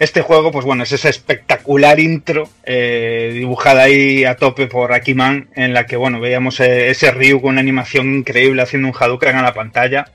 este 0.01 0.23
juego, 0.23 0.51
pues 0.51 0.65
bueno, 0.65 0.85
es 0.85 0.93
esa 0.93 1.11
espectacular 1.11 2.01
intro 2.01 2.49
eh, 2.65 3.33
dibujada 3.35 3.83
ahí 3.83 4.25
a 4.25 4.37
tope 4.37 4.67
por 4.69 4.95
Akiman, 4.95 5.51
en 5.55 5.75
la 5.75 5.85
que 5.85 5.97
bueno, 5.97 6.19
veíamos 6.19 6.61
ese 6.61 7.11
Ryu 7.11 7.43
con 7.43 7.51
una 7.51 7.61
animación 7.61 8.15
increíble 8.15 8.63
haciendo 8.63 8.89
un 8.89 8.95
Hadouken 8.99 9.37
a 9.37 9.43
la 9.43 9.53
pantalla 9.53 10.07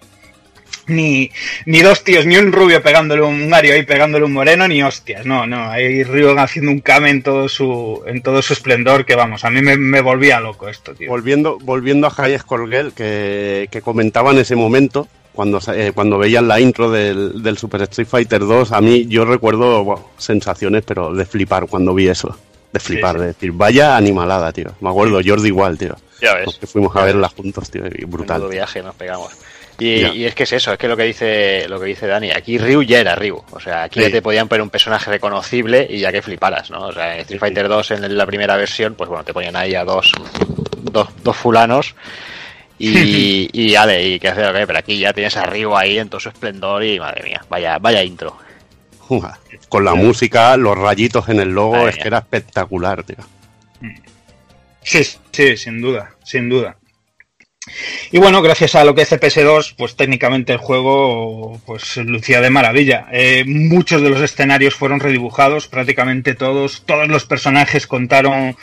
ni, 0.89 1.31
ni 1.65 1.81
dos 1.81 2.03
tíos, 2.03 2.25
ni 2.25 2.37
un 2.37 2.51
rubio 2.51 2.81
pegándole 2.81 3.21
un 3.21 3.49
Mario 3.49 3.73
ahí 3.73 3.83
pegándole 3.83 4.25
un 4.25 4.33
moreno, 4.33 4.67
ni 4.67 4.83
hostias, 4.83 5.25
no, 5.25 5.45
no, 5.47 5.69
hay 5.69 6.03
Ryu 6.03 6.37
haciendo 6.37 6.71
un 6.71 6.79
Kame 6.81 7.09
en 7.09 7.23
todo 7.23 7.49
su, 7.49 8.03
en 8.05 8.21
todo 8.21 8.41
su 8.41 8.53
esplendor, 8.53 9.05
que 9.05 9.15
vamos, 9.15 9.43
a 9.45 9.49
mí 9.49 9.61
me, 9.61 9.77
me 9.77 10.01
volvía 10.01 10.39
loco 10.39 10.67
esto, 10.67 10.93
tío. 10.93 11.09
Volviendo, 11.09 11.57
volviendo 11.59 12.07
a 12.07 12.11
High 12.11 12.39
Score 12.39 12.69
Girl, 12.69 12.93
que, 12.93 13.67
que 13.71 13.81
comentaba 13.81 14.31
en 14.31 14.39
ese 14.39 14.55
momento, 14.55 15.07
cuando, 15.39 15.61
eh, 15.73 15.91
cuando 15.95 16.17
veían 16.17 16.47
la 16.47 16.59
intro 16.59 16.91
del, 16.91 17.41
del 17.41 17.57
Super 17.57 17.83
Street 17.83 18.07
Fighter 18.07 18.41
2, 18.41 18.71
a 18.73 18.81
mí 18.81 19.07
yo 19.07 19.23
recuerdo 19.23 19.83
bueno, 19.85 20.09
sensaciones, 20.17 20.83
pero 20.85 21.13
de 21.13 21.25
flipar 21.25 21.67
cuando 21.67 21.93
vi 21.93 22.09
eso. 22.09 22.35
De 22.73 22.79
flipar, 22.79 23.15
sí. 23.15 23.21
de 23.21 23.27
decir, 23.27 23.51
vaya 23.53 23.95
animalada, 23.95 24.51
tío. 24.51 24.71
Me 24.81 24.89
acuerdo, 24.89 25.21
Jordi 25.25 25.47
igual, 25.47 25.77
tío. 25.77 25.95
Ya 26.21 26.35
ves. 26.35 26.57
Que 26.59 26.67
fuimos 26.67 26.95
a 26.95 27.03
verla 27.03 27.29
juntos, 27.29 27.71
tío, 27.71 27.83
y 27.87 28.03
brutal. 28.05 28.39
Menudo 28.39 28.49
viaje 28.51 28.83
nos 28.83 28.95
pegamos. 28.95 29.31
Y, 29.79 30.25
es 30.25 30.35
que 30.35 30.43
es 30.43 30.53
eso, 30.53 30.73
es 30.73 30.77
que 30.77 30.87
lo 30.87 30.97
que 30.97 31.03
dice 31.03 31.67
lo 31.69 31.79
que 31.79 31.85
dice 31.87 32.07
Dani, 32.07 32.31
aquí 32.31 32.57
Ryu 32.57 32.83
ya 32.83 32.99
era 32.99 33.15
Ryu, 33.15 33.41
o 33.51 33.59
sea, 33.59 33.83
aquí 33.83 33.99
Sí. 33.99 34.05
ya 34.05 34.11
te 34.11 34.21
podían 34.21 34.47
poner 34.47 34.61
un 34.61 34.69
personaje 34.69 35.09
reconocible 35.09 35.87
y 35.89 35.99
ya 35.99 36.11
que 36.11 36.21
fliparas, 36.21 36.69
¿no? 36.69 36.87
O 36.87 36.93
sea, 36.93 37.15
en 37.15 37.21
Street 37.21 37.39
Fighter 37.39 37.67
2 37.67 37.91
en 37.91 38.17
la 38.17 38.25
primera 38.25 38.57
versión, 38.57 38.95
pues 38.95 39.09
bueno, 39.09 39.23
te 39.23 39.33
ponían 39.33 39.55
ahí 39.55 39.75
a 39.75 39.83
dos 39.83 40.11
dos, 40.81 41.09
dos 41.23 41.35
fulanos 41.37 41.95
y, 42.77 43.49
y 43.51 43.75
ale, 43.75 44.07
y 44.07 44.19
qué 44.19 44.29
hacer, 44.29 44.45
ok, 44.49 44.65
pero 44.65 44.79
aquí 44.79 44.97
ya 44.97 45.13
tienes 45.13 45.35
a 45.37 45.45
Ryu 45.45 45.75
ahí 45.75 45.99
en 45.99 46.09
todo 46.09 46.19
su 46.19 46.29
esplendor 46.29 46.83
y 46.83 46.99
madre 46.99 47.23
mía, 47.23 47.43
vaya 47.49 47.77
vaya 47.77 48.03
intro. 48.03 48.37
Uja, 49.09 49.39
Con 49.69 49.83
la 49.83 49.95
música, 49.95 50.55
los 50.55 50.77
rayitos 50.77 51.27
en 51.29 51.39
el 51.39 51.49
logo, 51.49 51.73
Madre 51.73 51.89
es 51.89 51.97
que 51.97 52.07
era 52.07 52.19
espectacular, 52.19 53.03
tío. 53.03 53.17
Sí, 54.83 55.03
sí, 55.31 55.57
sin 55.57 55.81
duda, 55.81 56.11
sin 56.23 56.47
duda. 56.47 56.75
Y 58.11 58.17
bueno, 58.17 58.41
gracias 58.41 58.75
a 58.75 58.83
lo 58.83 58.95
que 58.95 59.03
es 59.03 59.11
CPS2, 59.11 59.75
pues 59.77 59.95
técnicamente 59.95 60.53
el 60.53 60.59
juego 60.59 61.61
pues 61.65 61.97
lucía 61.97 62.41
de 62.41 62.49
maravilla. 62.49 63.07
Eh, 63.11 63.43
muchos 63.47 64.01
de 64.01 64.09
los 64.09 64.21
escenarios 64.21 64.75
fueron 64.75 64.99
redibujados, 64.99 65.67
prácticamente 65.67 66.35
todos, 66.35 66.83
todos 66.85 67.07
los 67.07 67.25
personajes 67.25 67.87
contaron 67.87 68.55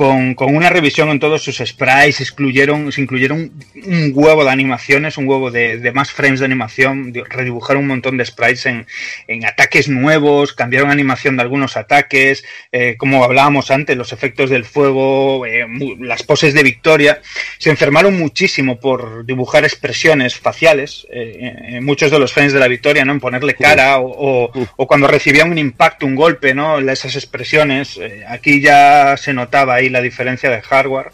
con, 0.00 0.34
con 0.34 0.56
una 0.56 0.70
revisión 0.70 1.10
en 1.10 1.18
todos 1.20 1.42
sus 1.42 1.58
sprites, 1.58 2.22
excluyeron, 2.22 2.90
se 2.90 3.02
incluyeron 3.02 3.52
un 3.84 4.12
huevo 4.14 4.44
de 4.44 4.50
animaciones, 4.50 5.18
un 5.18 5.28
huevo 5.28 5.50
de, 5.50 5.76
de 5.76 5.92
más 5.92 6.10
frames 6.10 6.40
de 6.40 6.46
animación, 6.46 7.12
redibujaron 7.28 7.82
un 7.82 7.88
montón 7.88 8.16
de 8.16 8.24
sprites 8.24 8.64
en, 8.64 8.86
en 9.28 9.44
ataques 9.44 9.90
nuevos, 9.90 10.54
cambiaron 10.54 10.90
animación 10.90 11.36
de 11.36 11.42
algunos 11.42 11.76
ataques, 11.76 12.42
eh, 12.72 12.94
como 12.96 13.22
hablábamos 13.24 13.70
antes, 13.70 13.94
los 13.94 14.14
efectos 14.14 14.48
del 14.48 14.64
fuego, 14.64 15.44
eh, 15.44 15.66
las 15.98 16.22
poses 16.22 16.54
de 16.54 16.62
victoria, 16.62 17.20
se 17.58 17.68
enfermaron 17.68 18.18
muchísimo 18.18 18.80
por 18.80 19.26
dibujar 19.26 19.64
expresiones 19.64 20.34
faciales, 20.34 21.06
eh, 21.12 21.52
en 21.76 21.84
muchos 21.84 22.10
de 22.10 22.18
los 22.18 22.32
frames 22.32 22.54
de 22.54 22.58
la 22.60 22.68
victoria, 22.68 23.04
¿no? 23.04 23.12
En 23.12 23.20
ponerle 23.20 23.52
cara 23.54 23.98
o, 23.98 24.06
o- 24.08 24.50
o 24.76 24.86
cuando 24.86 25.08
recibían 25.08 25.50
un 25.50 25.58
impacto, 25.58 26.06
un 26.06 26.14
golpe, 26.14 26.54
¿no? 26.54 26.78
Esas 26.78 27.16
expresiones, 27.16 27.98
eh, 27.98 28.24
aquí 28.26 28.62
ya 28.62 29.14
se 29.18 29.34
notaba 29.34 29.74
ahí 29.74 29.89
la 29.90 30.00
diferencia 30.00 30.48
de 30.50 30.60
hardware. 30.62 31.10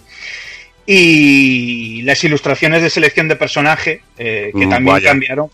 Y 0.87 2.03
las 2.03 2.23
ilustraciones 2.23 2.81
de 2.83 2.91
selección 2.91 3.27
de 3.29 3.37
personaje, 3.37 4.03
eh, 4.19 4.51
que 4.57 4.67
Mm, 4.67 4.71
también 4.71 4.95
vaya. 4.95 5.09
cambiaron. 5.11 5.49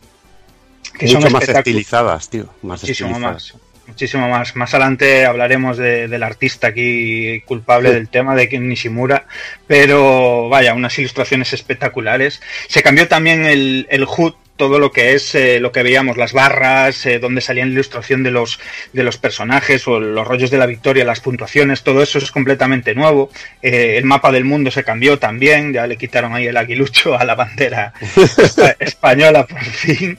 Que 0.98 1.06
Mucho 1.06 1.22
son 1.22 1.32
más 1.32 1.48
estilizadas, 1.48 2.28
tío. 2.28 2.44
Más 2.62 2.82
Muchísimo 2.82 3.10
estilizadas. 3.10 3.54
más. 3.54 3.62
Muchísimo 3.86 4.28
más. 4.28 4.54
Más 4.56 4.74
adelante 4.74 5.24
hablaremos 5.24 5.76
de- 5.78 6.06
del 6.06 6.22
artista 6.22 6.68
aquí 6.68 7.40
culpable 7.46 7.88
Sí. 7.88 7.94
del 7.94 8.08
tema, 8.08 8.34
de 8.36 8.46
Nishimura. 8.58 9.26
Pero 9.66 10.48
vaya, 10.50 10.74
unas 10.74 10.98
ilustraciones 10.98 11.52
espectaculares. 11.54 12.40
Se 12.68 12.82
cambió 12.82 13.08
también 13.08 13.44
el, 13.46 13.86
el 13.90 14.04
HUD, 14.04 14.34
todo 14.56 14.78
lo 14.78 14.92
que 14.92 15.14
es 15.14 15.34
eh, 15.34 15.58
lo 15.60 15.72
que 15.72 15.82
veíamos, 15.82 16.16
las 16.16 16.32
barras, 16.32 17.04
eh, 17.06 17.18
donde 17.18 17.40
salía 17.40 17.64
la 17.64 17.72
ilustración 17.72 18.22
de 18.22 18.30
los, 18.30 18.60
de 18.92 19.02
los 19.02 19.16
personajes 19.16 19.88
o 19.88 19.98
los 19.98 20.26
rollos 20.26 20.50
de 20.50 20.58
la 20.58 20.66
victoria, 20.66 21.04
las 21.04 21.20
puntuaciones, 21.20 21.82
todo 21.82 22.02
eso 22.02 22.18
es 22.18 22.30
completamente 22.30 22.94
nuevo. 22.94 23.30
Eh, 23.62 23.96
el 23.96 24.04
mapa 24.04 24.30
del 24.30 24.44
mundo 24.44 24.70
se 24.70 24.84
cambió 24.84 25.18
también, 25.18 25.72
ya 25.72 25.86
le 25.86 25.96
quitaron 25.96 26.34
ahí 26.34 26.46
el 26.46 26.56
aguilucho 26.56 27.18
a 27.18 27.24
la 27.24 27.34
bandera 27.34 27.92
espa- 28.00 28.76
española 28.78 29.46
por 29.46 29.62
fin. 29.64 30.18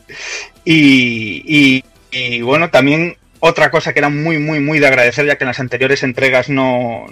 Y, 0.66 1.44
y- 1.46 1.84
y, 2.12 2.42
bueno, 2.42 2.70
también 2.70 3.18
otra 3.40 3.72
cosa 3.72 3.92
que 3.94 4.00
era 4.00 4.10
muy, 4.10 4.38
muy, 4.38 4.60
muy 4.60 4.80
de 4.80 4.88
agradecer, 4.88 5.26
ya 5.26 5.36
que 5.38 5.44
en 5.44 5.50
las 5.50 5.60
anteriores 5.60 6.04
entregas 6.04 6.48
no. 6.50 7.06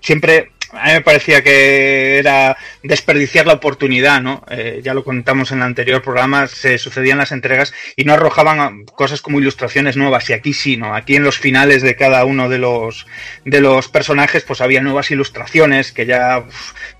Siempre 0.00 0.50
a 0.72 0.86
mí 0.86 0.92
me 0.92 1.00
parecía 1.00 1.42
que 1.42 2.18
era 2.18 2.56
desperdiciar 2.82 3.46
la 3.46 3.54
oportunidad, 3.54 4.20
¿no? 4.20 4.44
Eh, 4.50 4.80
ya 4.82 4.94
lo 4.94 5.04
contamos 5.04 5.50
en 5.52 5.58
el 5.58 5.64
anterior 5.64 6.02
programa, 6.02 6.46
se 6.46 6.78
sucedían 6.78 7.18
las 7.18 7.32
entregas 7.32 7.72
y 7.96 8.04
no 8.04 8.12
arrojaban 8.12 8.84
cosas 8.84 9.20
como 9.20 9.40
ilustraciones 9.40 9.96
nuevas, 9.96 10.28
y 10.30 10.32
aquí 10.32 10.52
sí, 10.52 10.76
¿no? 10.76 10.94
Aquí 10.94 11.16
en 11.16 11.24
los 11.24 11.38
finales 11.38 11.82
de 11.82 11.96
cada 11.96 12.24
uno 12.24 12.48
de 12.48 12.58
los, 12.58 13.06
de 13.44 13.60
los 13.60 13.88
personajes, 13.88 14.44
pues 14.44 14.60
había 14.60 14.80
nuevas 14.80 15.10
ilustraciones 15.10 15.92
que 15.92 16.06
ya 16.06 16.44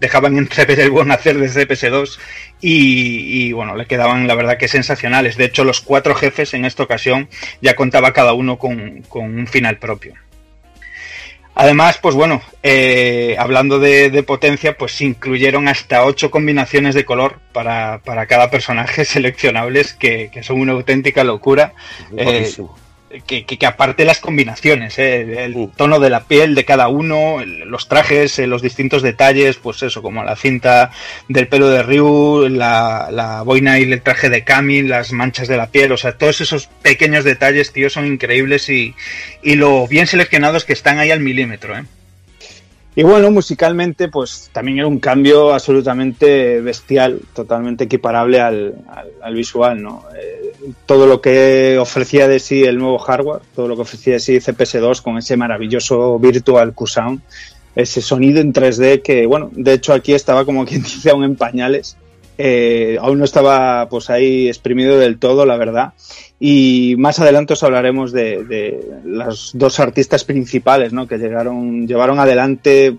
dejaban 0.00 0.36
entrever 0.36 0.80
el 0.80 0.90
buen 0.90 1.10
hacer 1.10 1.38
de 1.38 1.48
CPS2 1.48 2.18
y, 2.60 3.46
y, 3.48 3.52
bueno, 3.52 3.76
le 3.76 3.86
quedaban 3.86 4.26
la 4.26 4.34
verdad 4.34 4.58
que 4.58 4.68
sensacionales. 4.68 5.36
De 5.36 5.44
hecho, 5.44 5.64
los 5.64 5.80
cuatro 5.80 6.14
jefes 6.14 6.54
en 6.54 6.64
esta 6.64 6.82
ocasión 6.82 7.28
ya 7.60 7.74
contaba 7.74 8.12
cada 8.12 8.32
uno 8.32 8.58
con, 8.58 9.02
con 9.08 9.24
un 9.38 9.46
final 9.46 9.78
propio. 9.78 10.14
Además, 11.60 11.98
pues 12.00 12.14
bueno, 12.14 12.40
eh, 12.62 13.36
hablando 13.38 13.78
de, 13.78 14.08
de 14.08 14.22
potencia, 14.22 14.78
pues 14.78 14.92
se 14.92 15.04
incluyeron 15.04 15.68
hasta 15.68 16.06
ocho 16.06 16.30
combinaciones 16.30 16.94
de 16.94 17.04
color 17.04 17.38
para, 17.52 18.00
para 18.02 18.24
cada 18.24 18.50
personaje 18.50 19.04
seleccionables 19.04 19.92
que, 19.92 20.30
que 20.32 20.42
son 20.42 20.58
una 20.58 20.72
auténtica 20.72 21.22
locura. 21.22 21.74
Eh. 22.16 22.50
Que, 23.26 23.44
que- 23.44 23.58
que 23.58 23.66
aparte 23.66 24.04
las 24.04 24.20
combinaciones, 24.20 24.98
eh, 24.98 25.44
el 25.44 25.68
tono 25.76 25.98
de 25.98 26.10
la 26.10 26.24
piel 26.24 26.54
de 26.54 26.64
cada 26.64 26.88
uno, 26.88 27.40
el- 27.40 27.60
los 27.68 27.88
trajes, 27.88 28.38
eh, 28.38 28.46
los 28.46 28.62
distintos 28.62 29.02
detalles, 29.02 29.56
pues 29.56 29.82
eso, 29.82 30.00
como 30.02 30.22
la 30.24 30.36
cinta 30.36 30.90
del 31.28 31.48
pelo 31.48 31.68
de 31.68 31.82
Ryu, 31.82 32.48
la, 32.48 33.08
la 33.10 33.42
boina 33.42 33.78
y 33.78 33.82
el 33.90 34.00
traje 34.02 34.30
de 34.30 34.44
Kami, 34.44 34.82
las 34.82 35.12
manchas 35.12 35.48
de 35.48 35.56
la 35.56 35.66
piel, 35.68 35.92
o 35.92 35.96
sea, 35.96 36.12
todos 36.16 36.40
esos 36.40 36.66
pequeños 36.82 37.24
detalles, 37.24 37.72
tío, 37.72 37.90
son 37.90 38.06
increíbles 38.06 38.68
y, 38.68 38.94
y 39.42 39.54
lo 39.56 39.86
bien 39.88 40.06
seleccionados 40.06 40.64
que 40.64 40.72
están 40.72 40.98
ahí 40.98 41.10
al 41.10 41.20
milímetro, 41.20 41.76
¿eh? 41.76 41.82
Y 43.00 43.02
bueno, 43.02 43.30
musicalmente, 43.30 44.08
pues 44.08 44.50
también 44.52 44.76
era 44.76 44.86
un 44.86 44.98
cambio 44.98 45.54
absolutamente 45.54 46.60
bestial, 46.60 47.18
totalmente 47.32 47.84
equiparable 47.84 48.40
al, 48.42 48.74
al- 48.88 49.12
al 49.22 49.34
visual, 49.34 49.82
¿no? 49.82 50.04
Eh, 50.14 50.52
todo 50.84 51.06
lo 51.06 51.22
que 51.22 51.78
ofrecía 51.80 52.28
de 52.28 52.38
sí 52.40 52.62
el 52.64 52.76
nuevo 52.76 52.98
hardware, 52.98 53.40
todo 53.54 53.68
lo 53.68 53.74
que 53.76 53.80
ofrecía 53.82 54.12
de 54.12 54.20
sí 54.20 54.34
CPS2 54.36 55.00
con 55.00 55.16
ese 55.16 55.34
maravilloso 55.38 56.18
Virtual 56.18 56.74
Q-Sound, 56.74 57.22
ese 57.74 58.02
sonido 58.02 58.38
en 58.42 58.52
3D 58.52 59.00
que, 59.00 59.24
bueno, 59.24 59.48
de 59.52 59.72
hecho 59.72 59.94
aquí 59.94 60.12
estaba 60.12 60.44
como 60.44 60.66
quien 60.66 60.82
dice 60.82 61.08
aún 61.08 61.24
en 61.24 61.36
pañales, 61.36 61.96
eh, 62.38 62.96
aún 63.00 63.18
no 63.18 63.24
estaba 63.24 63.88
pues 63.88 64.10
ahí 64.10 64.48
exprimido 64.48 64.98
del 64.98 65.18
todo, 65.18 65.44
la 65.46 65.56
verdad. 65.56 65.92
Y 66.38 66.94
más 66.98 67.18
adelante 67.20 67.52
os 67.52 67.62
hablaremos 67.62 68.12
de, 68.12 68.80
las 69.04 69.50
dos 69.54 69.78
artistas 69.80 70.24
principales, 70.24 70.92
¿no? 70.92 71.06
Que 71.06 71.18
llegaron, 71.18 71.86
llevaron 71.86 72.18
adelante 72.18 72.96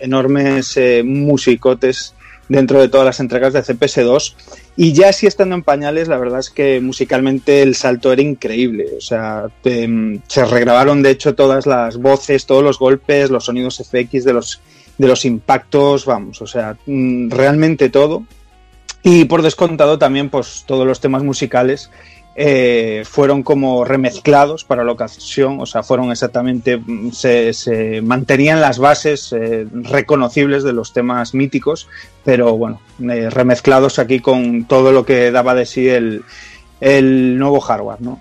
enormes 0.00 0.76
eh, 0.76 1.02
musicotes 1.04 2.14
dentro 2.48 2.80
de 2.80 2.88
todas 2.88 3.06
las 3.06 3.20
entregas 3.20 3.52
de 3.52 3.60
CPS2. 3.62 4.34
Y 4.76 4.92
ya 4.94 5.10
así 5.10 5.26
estando 5.26 5.54
en 5.54 5.62
pañales, 5.62 6.08
la 6.08 6.16
verdad 6.18 6.40
es 6.40 6.50
que 6.50 6.80
musicalmente 6.80 7.62
el 7.62 7.74
salto 7.74 8.12
era 8.12 8.22
increíble. 8.22 8.86
O 8.96 9.00
sea, 9.00 9.46
te- 9.62 10.20
se 10.26 10.44
regrabaron 10.44 11.02
de 11.02 11.10
hecho 11.10 11.34
todas 11.34 11.66
las 11.66 11.98
voces, 11.98 12.46
todos 12.46 12.62
los 12.64 12.78
golpes, 12.78 13.30
los 13.30 13.44
sonidos 13.44 13.82
FX 13.86 14.24
de 14.24 14.32
los, 14.32 14.60
de 14.98 15.08
los 15.08 15.24
impactos, 15.24 16.04
vamos, 16.06 16.40
o 16.42 16.46
sea, 16.46 16.76
mm, 16.86 17.30
realmente 17.30 17.90
todo. 17.90 18.24
Y 19.02 19.24
por 19.24 19.42
descontado 19.42 19.98
también, 19.98 20.30
pues 20.30 20.64
todos 20.66 20.86
los 20.86 21.00
temas 21.00 21.22
musicales 21.22 21.90
eh, 22.34 23.02
fueron 23.04 23.42
como 23.42 23.84
remezclados 23.84 24.64
para 24.64 24.84
la 24.84 24.92
ocasión, 24.92 25.60
o 25.60 25.66
sea, 25.66 25.82
fueron 25.82 26.10
exactamente, 26.10 26.78
mm, 26.78 27.10
se, 27.10 28.00
mantenían 28.02 28.60
las 28.60 28.78
bases 28.78 29.32
eh, 29.32 29.66
reconocibles 29.70 30.62
de 30.62 30.72
los 30.72 30.94
temas 30.94 31.34
míticos, 31.34 31.88
pero 32.24 32.56
bueno, 32.56 32.80
eh, 33.10 33.28
remezclados 33.28 33.98
aquí 33.98 34.20
con 34.20 34.64
todo 34.64 34.92
lo 34.92 35.04
que 35.04 35.30
daba 35.30 35.54
de 35.54 35.66
sí 35.66 35.88
el, 35.88 36.22
el 36.80 37.38
nuevo 37.38 37.60
hardware, 37.60 38.00
¿no? 38.00 38.20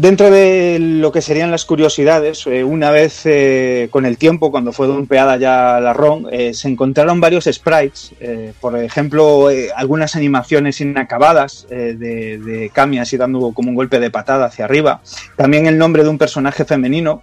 Dentro 0.00 0.30
de 0.30 0.78
lo 0.80 1.12
que 1.12 1.20
serían 1.20 1.50
las 1.50 1.66
curiosidades, 1.66 2.46
eh, 2.46 2.64
una 2.64 2.90
vez 2.90 3.20
eh, 3.26 3.88
con 3.90 4.06
el 4.06 4.16
tiempo, 4.16 4.50
cuando 4.50 4.72
fue 4.72 4.86
dumpeada 4.86 5.36
ya 5.36 5.78
la 5.78 5.92
ROM, 5.92 6.24
eh, 6.32 6.54
se 6.54 6.68
encontraron 6.68 7.20
varios 7.20 7.44
sprites, 7.44 8.14
por 8.62 8.78
ejemplo, 8.78 9.48
algunas 9.76 10.16
animaciones 10.16 10.80
inacabadas 10.80 11.66
de, 11.68 11.94
de 11.94 12.70
Kami 12.72 12.98
así 12.98 13.18
dando 13.18 13.52
como 13.52 13.68
un 13.68 13.74
golpe 13.74 14.00
de 14.00 14.10
patada 14.10 14.46
hacia 14.46 14.64
arriba. 14.64 15.02
También 15.36 15.66
el 15.66 15.76
nombre 15.76 16.02
de 16.02 16.08
un 16.08 16.16
personaje 16.16 16.64
femenino 16.64 17.20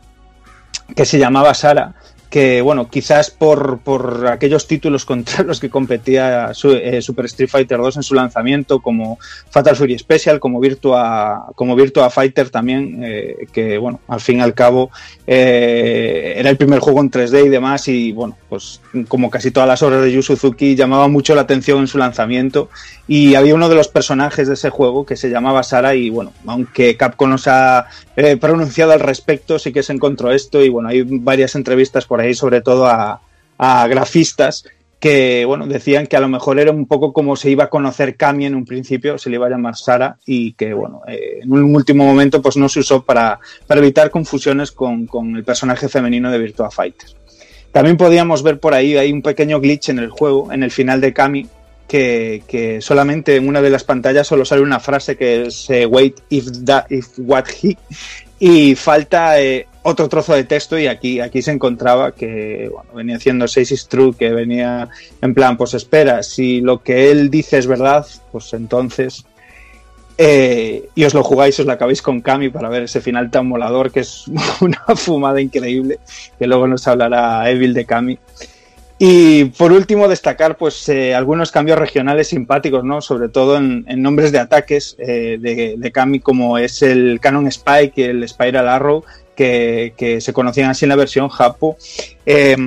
que 0.96 1.06
se 1.06 1.18
llamaba 1.18 1.56
Sara, 1.56 1.96
que 2.30 2.62
bueno, 2.62 2.90
quizás 2.90 3.32
por, 3.32 3.80
por 3.80 4.28
aquellos 4.28 4.68
títulos 4.68 5.06
contra 5.06 5.44
los 5.44 5.60
que 5.60 5.70
competía 5.70 6.54
su- 6.54 6.72
eh, 6.74 7.02
Super 7.02 7.26
Street 7.26 7.50
Fighter 7.50 7.78
2 7.78 7.98
en 7.98 8.04
su 8.04 8.16
lanzamiento, 8.16 8.80
como 8.82 9.18
Fatal 9.50 9.76
Fury 9.76 9.98
Special, 9.98 10.40
como 10.40 10.60
Virtua, 10.60 11.48
como 11.56 11.76
Virtua 11.76 12.10
Fighter 12.10 12.50
también, 12.50 13.02
eh, 13.04 13.48
que 13.54 13.78
bueno, 13.78 14.02
al 14.08 14.20
fin 14.20 14.40
y 14.40 14.42
al 14.42 14.54
cabo 14.54 14.92
eh, 15.26 16.34
era 16.38 16.50
el 16.50 16.58
primer 16.58 16.80
juego 16.80 17.00
en 17.02 17.12
3D 17.12 17.46
y 17.46 17.50
demás, 17.50 17.88
y 17.88 18.12
bueno, 18.12 18.38
pues 18.50 18.82
como 19.08 19.30
casi 19.30 19.52
todas 19.52 19.68
las 19.70 19.82
obras 19.84 20.02
de 20.02 20.12
Yu 20.12 20.22
Suzuki 20.22 20.76
llamaba 20.76 21.08
mucho 21.08 21.36
la 21.36 21.42
atención 21.42 21.80
en 21.80 21.88
su 21.88 21.98
lanzamiento, 21.98 22.70
y 23.08 23.36
había 23.36 23.56
uno 23.56 23.70
de 23.70 23.76
los 23.76 23.88
personajes 23.88 24.48
de 24.48 24.56
ese 24.56 24.70
juego 24.70 25.06
que 25.06 25.16
se 25.16 25.30
llamaba 25.30 25.64
Sara, 25.64 25.96
y 25.96 26.10
bueno, 26.10 26.34
aunque 26.46 26.98
Capcom 26.98 27.30
nos 27.30 27.48
ha 27.48 27.88
eh, 28.16 28.38
pronunciado 28.38 28.92
al 28.92 29.00
respecto, 29.00 29.60
sí 29.60 29.72
que 29.72 29.84
se 29.84 29.94
encontró 29.94 30.32
esto, 30.32 30.62
y 30.64 30.70
bueno, 30.70 30.90
hay 30.90 31.04
varias 31.04 31.56
entrevistas 31.56 32.06
por 32.06 32.17
ahí, 32.22 32.34
sobre 32.34 32.62
todo 32.62 32.88
a, 32.88 33.22
grafistas 33.60 34.66
que 35.00 35.46
bueno, 35.46 35.68
decían 35.68 36.08
que 36.08 36.16
a 36.16 36.20
lo 36.20 36.28
mejor 36.28 36.60
era 36.60 36.72
un 36.72 36.88
poco 36.88 37.14
como 37.14 37.36
se 37.36 37.50
iba 37.50 37.66
a 37.66 37.70
conocer 37.70 38.16
Kami 38.16 38.46
en 38.46 38.56
un 38.56 38.66
principio, 38.66 39.18
se 39.18 39.30
le 39.30 39.36
iba 39.36 39.46
a 39.48 39.50
llamar 39.50 39.76
Sara, 39.76 40.18
y 40.26 40.54
que 40.54 40.74
bueno, 40.74 41.02
eh, 41.08 41.40
en 41.42 41.52
un 41.52 41.76
último 41.76 42.04
momento 42.04 42.42
pues 42.42 42.58
no 42.58 42.68
se 42.68 42.80
usó 42.80 43.04
para, 43.04 43.40
para 43.68 43.80
evitar 43.80 44.10
confusiones 44.10 44.72
con, 44.72 45.06
con 45.06 45.36
el 45.36 45.44
personaje 45.44 45.88
femenino 45.88 46.32
de 46.32 46.40
Virtua 46.40 46.72
Fighter. 46.72 47.10
También 47.72 47.98
podíamos 47.98 48.42
ver 48.42 48.60
por 48.60 48.74
ahí, 48.74 48.98
hay 48.98 49.12
un 49.12 49.22
pequeño 49.22 49.60
glitch 49.60 49.90
en 49.90 50.00
el 50.00 50.10
juego, 50.10 50.52
en 50.52 50.64
el 50.64 50.72
final 50.72 51.00
de 51.00 51.14
Kami, 51.14 51.48
que, 51.88 52.44
que 52.48 52.82
solamente 52.82 53.36
en 53.36 53.48
una 53.48 53.62
de 53.62 53.70
las 53.70 53.84
pantallas 53.84 54.28
solo 54.28 54.46
sale 54.46 54.62
una 54.62 54.80
frase 54.80 55.16
que 55.16 55.48
es 55.48 55.70
eh, 55.70 55.86
wait 55.86 56.20
if 56.30 56.46
that 56.66 56.86
if 56.90 57.08
what 57.18 57.46
he 57.62 57.78
y 58.40 58.76
falta 58.76 59.40
eh, 59.40 59.68
otro 59.90 60.10
trozo 60.10 60.34
de 60.34 60.44
texto 60.44 60.78
y 60.78 60.88
aquí, 60.88 61.22
aquí 61.22 61.42
se 61.42 61.52
encontraba 61.52 62.12
que 62.12 62.70
venía 62.94 63.16
haciendo 63.16 63.48
Says 63.48 63.72
is 63.72 63.88
true, 63.88 64.14
que 64.14 64.32
venía 64.32 64.90
en 65.22 65.34
plan, 65.34 65.56
pues 65.56 65.74
espera, 65.74 66.24
si 66.24 66.60
lo 66.60 66.84
que 66.84 67.10
él 67.10 67.30
dice 67.30 67.58
es 67.58 67.68
verdad, 67.68 68.06
pues 68.34 68.54
entonces 68.54 69.26
eh, 70.18 70.90
y 70.94 71.06
os 71.06 71.14
lo 71.14 71.24
jugáis, 71.24 71.58
os 71.62 71.66
lo 71.66 71.72
acabáis 71.72 72.02
con 72.02 72.20
Kami 72.20 72.50
para 72.50 72.68
ver 72.68 72.84
ese 72.84 73.00
final 73.00 73.32
tan 73.32 73.48
molador 73.48 73.90
que 73.90 74.02
es 74.02 74.26
una 74.62 74.84
fumada 74.96 75.40
increíble, 75.40 76.00
que 76.38 76.48
luego 76.48 76.68
nos 76.68 76.86
hablará 76.86 77.50
Evil 77.50 77.74
de 77.74 77.86
Kami. 77.86 78.20
Y 79.00 79.46
por 79.46 79.72
último, 79.72 80.10
destacar 80.10 80.58
pues 80.58 80.90
eh, 80.90 81.16
algunos 81.16 81.52
cambios 81.52 81.80
regionales 81.80 82.28
simpáticos, 82.28 82.84
¿no? 82.84 83.00
Sobre 83.00 83.30
todo 83.30 83.56
en, 83.56 83.86
nombres 84.02 84.34
de 84.34 84.40
ataques 84.40 84.98
eh, 85.00 85.38
de, 85.40 85.76
de 85.78 85.92
Kami, 85.94 86.20
como 86.20 86.58
es 86.58 86.82
el 86.82 87.20
Canon 87.22 87.48
Spike 87.48 88.10
el 88.10 88.28
Spiral 88.28 88.68
Arrow, 88.68 89.06
que, 89.38 89.94
que 89.96 90.20
se 90.20 90.34
conocían 90.34 90.70
así 90.70 90.84
en 90.84 90.90
la 90.90 90.98
versión 90.98 91.30
Japo. 91.30 91.78
Eh, 92.26 92.58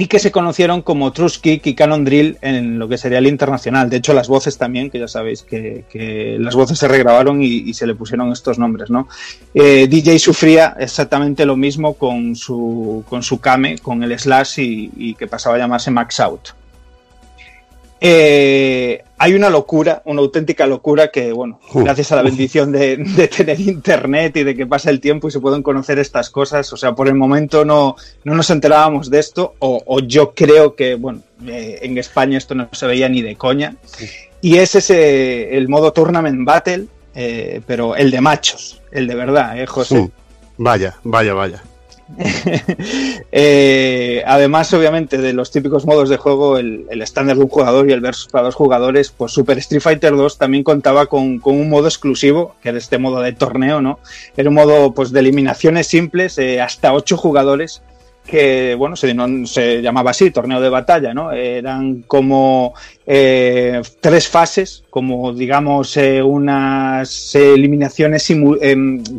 y 0.00 0.06
que 0.06 0.18
se 0.18 0.32
conocieron 0.32 0.80
como 0.80 1.12
Kick 1.12 1.66
y 1.66 1.74
Canon 1.74 2.06
Drill 2.06 2.38
en 2.40 2.78
lo 2.78 2.88
que 2.88 2.96
sería 2.96 3.18
el 3.18 3.26
internacional. 3.26 3.90
De 3.90 3.98
hecho, 3.98 4.14
las 4.14 4.28
voces 4.28 4.56
también, 4.56 4.88
que 4.88 4.98
ya 4.98 5.06
sabéis 5.06 5.42
que, 5.42 5.84
que 5.90 6.38
las 6.40 6.54
voces 6.54 6.78
se 6.78 6.88
regrabaron 6.88 7.42
y, 7.42 7.48
y, 7.48 7.74
se 7.74 7.86
le 7.86 7.94
pusieron 7.94 8.32
estos 8.32 8.58
nombres, 8.58 8.88
¿no? 8.88 9.08
Eh, 9.52 9.88
DJ 9.88 10.18
sufría 10.18 10.74
exactamente 10.80 11.44
lo 11.44 11.54
mismo 11.54 11.92
con 11.92 12.34
su, 12.34 13.04
con 13.10 13.22
su 13.22 13.40
Kame, 13.40 13.76
con 13.76 14.02
el 14.02 14.18
Slash 14.18 14.60
y, 14.60 14.90
y 14.96 15.14
que 15.16 15.26
pasaba 15.26 15.56
a 15.56 15.58
llamarse 15.58 15.90
Max 15.90 16.18
Out. 16.20 16.48
Eh, 18.02 19.04
hay 19.18 19.34
una 19.34 19.50
locura, 19.50 20.00
una 20.06 20.22
auténtica 20.22 20.66
locura 20.66 21.08
que, 21.08 21.32
bueno, 21.32 21.60
gracias 21.74 22.10
a 22.12 22.16
la 22.16 22.22
bendición 22.22 22.72
de, 22.72 22.96
de, 22.96 23.28
tener 23.28 23.60
internet 23.60 24.38
y 24.38 24.44
de 24.44 24.56
que 24.56 24.66
pasa 24.66 24.88
el 24.88 25.00
tiempo 25.00 25.28
y 25.28 25.30
se 25.30 25.40
pueden 25.40 25.62
conocer 25.62 25.98
estas 25.98 26.30
cosas, 26.30 26.72
o 26.72 26.78
sea, 26.78 26.94
por 26.94 27.08
el 27.08 27.14
momento 27.14 27.66
no, 27.66 27.96
no 28.24 28.34
nos 28.34 28.48
enterábamos 28.48 29.10
de 29.10 29.18
esto, 29.18 29.54
o, 29.58 29.82
o 29.84 30.00
yo 30.00 30.32
creo 30.34 30.74
que, 30.74 30.94
bueno, 30.94 31.20
eh, 31.46 31.80
en 31.82 31.98
España 31.98 32.38
esto 32.38 32.54
no 32.54 32.70
se 32.72 32.86
veía 32.86 33.10
ni 33.10 33.20
de 33.20 33.36
coña, 33.36 33.76
y 34.40 34.56
es 34.56 34.74
ese, 34.74 35.54
el 35.58 35.68
modo 35.68 35.92
Tournament 35.92 36.46
Battle, 36.46 36.86
eh, 37.14 37.60
pero 37.66 37.94
el 37.96 38.10
de 38.10 38.22
machos, 38.22 38.80
el 38.90 39.06
de 39.06 39.14
verdad, 39.14 39.60
¿eh, 39.60 39.66
José? 39.66 40.10
Vaya, 40.56 40.96
vaya, 41.04 41.34
vaya. 41.34 41.62
eh, 43.32 44.22
además, 44.26 44.72
obviamente, 44.74 45.18
de 45.18 45.32
los 45.32 45.50
típicos 45.50 45.86
modos 45.86 46.08
de 46.08 46.16
juego, 46.16 46.58
el, 46.58 46.86
estándar 47.02 47.36
de 47.36 47.44
un 47.44 47.48
jugador 47.48 47.88
y 47.88 47.92
el 47.92 48.00
versus 48.00 48.28
para 48.28 48.44
dos 48.44 48.54
jugadores, 48.54 49.10
pues 49.10 49.32
Super 49.32 49.58
Street 49.58 49.82
Fighter 49.82 50.16
2 50.16 50.38
también 50.38 50.64
contaba 50.64 51.06
con, 51.06 51.40
un 51.42 51.68
modo 51.68 51.86
exclusivo, 51.86 52.56
que 52.62 52.70
era 52.70 52.78
este 52.78 52.98
modo 52.98 53.20
de 53.20 53.32
torneo, 53.32 53.80
¿no? 53.80 54.00
Era 54.36 54.48
un 54.48 54.54
modo 54.54 54.92
pues, 54.92 55.12
de 55.12 55.20
eliminaciones 55.20 55.86
simples, 55.86 56.38
eh, 56.38 56.60
hasta 56.60 56.92
ocho 56.92 57.16
jugadores, 57.16 57.82
que, 58.26 58.74
bueno, 58.76 58.96
se, 58.96 59.82
llamaba 59.82 60.10
así, 60.10 60.30
torneo 60.30 60.60
de 60.60 60.68
batalla, 60.68 61.14
¿no? 61.14 61.32
Eran 61.32 62.02
como 62.02 62.74
eh, 63.06 63.80
tres 64.00 64.28
fases, 64.28 64.84
como, 64.90 65.32
digamos, 65.32 65.96
unas 66.24 67.34
eliminaciones 67.34 68.30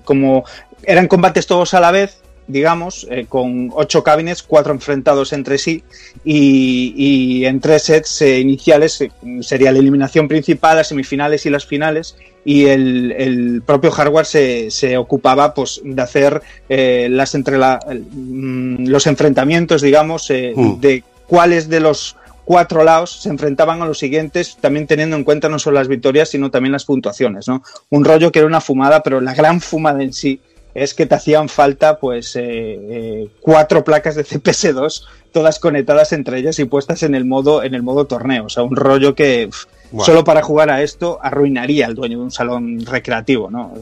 como... 0.04 0.44
Eran 0.84 1.08
combates 1.08 1.46
todos 1.46 1.76
a 1.76 1.80
la 1.80 1.92
vez, 1.92 2.21
digamos, 2.52 3.08
eh, 3.10 3.26
con 3.28 3.70
ocho 3.74 4.04
cabines, 4.04 4.44
cuatro 4.44 4.74
enfrentados 4.74 5.34
entre 5.34 5.58
sí, 5.58 5.84
y, 6.24 6.94
y 6.96 7.46
en 7.46 7.60
tres 7.60 7.84
sets 7.84 8.22
eh, 8.22 8.40
iniciales 8.40 9.02
eh, 9.02 9.12
sería 9.42 9.72
la 9.72 9.80
eliminación 9.80 10.28
principal, 10.28 10.78
las 10.78 10.90
semifinales 10.90 11.46
y 11.46 11.50
las 11.50 11.66
finales, 11.66 12.16
y 12.44 12.66
el, 12.66 13.12
el 13.14 13.62
propio 13.66 13.92
hardware 13.92 14.26
se, 14.26 14.72
se, 14.72 14.98
ocupaba 14.98 15.54
pues, 15.54 15.82
de 15.84 16.02
hacer 16.02 16.42
las 16.68 17.36
entre 17.36 17.58
la, 17.58 17.80
mm, 17.88 18.88
los 18.88 19.06
enfrentamientos, 19.08 19.82
digamos, 19.82 20.30
mm. 20.30 20.80
de 20.80 21.04
cuáles 21.28 21.70
de 21.70 21.80
los 21.80 22.16
cuatro 22.44 22.84
lados 22.84 23.22
se 23.22 23.30
enfrentaban 23.30 23.82
a 23.82 23.86
los 23.86 24.00
siguientes, 24.00 24.58
también 24.60 24.88
teniendo 24.88 25.16
en 25.16 25.24
cuenta 25.24 25.48
no 25.48 25.60
solo 25.60 25.78
las 25.78 25.88
victorias, 25.88 26.30
sino 26.30 26.52
también 26.52 26.74
las 26.74 26.86
puntuaciones, 26.86 27.48
¿no? 27.48 27.64
Un 27.90 28.04
rollo 28.04 28.32
que 28.32 28.40
era 28.40 28.48
una 28.48 28.60
fumada, 28.60 29.04
pero 29.04 29.22
la 29.22 29.34
gran 29.34 29.62
fumada 29.62 30.04
en 30.04 30.12
sí 30.12 30.42
es 30.74 30.94
que 30.94 31.06
te 31.06 31.16
hacían 31.16 31.50
falta 31.50 32.00
pues 32.00 32.36
eh, 32.36 32.42
eh, 32.44 33.28
cuatro 33.40 33.84
placas 33.84 34.16
de 34.16 34.26
CPS2 34.26 35.06
todas 35.32 35.60
conectadas 35.60 36.14
entre 36.14 36.40
ellas 36.40 36.60
y 36.60 36.66
puestas 36.66 37.04
en 37.04 37.16
el 37.16 37.26
modo 37.26 37.64
en 37.64 37.74
el 37.74 37.84
modo 37.84 38.06
torneo. 38.06 38.46
O 38.46 38.50
sea 38.50 38.64
un 38.64 38.76
rollo 38.76 39.16
que 39.16 39.48
pff, 39.50 39.66
wow. 39.92 40.06
solo 40.06 40.24
para 40.24 40.42
jugar 40.42 40.70
a 40.70 40.82
esto 40.82 41.20
arruinaría 41.22 41.86
al 41.86 41.96
dueño 41.96 42.18
de 42.18 42.24
un 42.26 42.32
salón 42.32 42.86
recreativo 42.86 43.50
no 43.50 43.74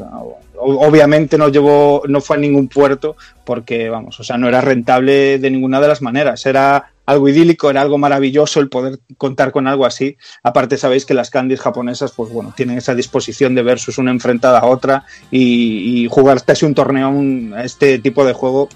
obviamente 0.61 1.37
no 1.37 1.49
llevó 1.49 2.03
no 2.07 2.21
fue 2.21 2.37
a 2.37 2.39
ningún 2.39 2.67
puerto 2.67 3.15
porque 3.45 3.89
vamos 3.89 4.19
o 4.19 4.23
sea 4.23 4.37
no 4.37 4.47
era 4.47 4.61
rentable 4.61 5.39
de 5.39 5.49
ninguna 5.49 5.79
de 5.79 5.87
las 5.87 6.01
maneras. 6.01 6.45
Era 6.45 6.91
algo 7.09 7.27
idílico, 7.27 7.69
era 7.69 7.81
algo 7.81 7.97
maravilloso 7.97 8.59
el 8.59 8.69
poder 8.69 8.99
contar 9.17 9.51
con 9.51 9.67
algo 9.67 9.85
así. 9.85 10.17
Aparte, 10.43 10.77
sabéis 10.77 11.05
que 11.05 11.13
las 11.13 11.29
candies 11.29 11.59
japonesas, 11.59 12.11
pues 12.11 12.31
bueno, 12.31 12.53
tienen 12.55 12.77
esa 12.77 12.95
disposición 12.95 13.55
de 13.55 13.63
versus 13.63 13.97
una 13.97 14.11
enfrentada 14.11 14.59
a 14.59 14.65
otra 14.65 15.05
y, 15.31 16.03
y 16.03 16.07
jugar 16.07 16.43
casi 16.43 16.65
un 16.65 16.75
torneo 16.75 17.09
un, 17.09 17.53
a 17.55 17.63
este 17.63 17.99
tipo 17.99 18.25
de 18.25 18.33
juego. 18.33 18.69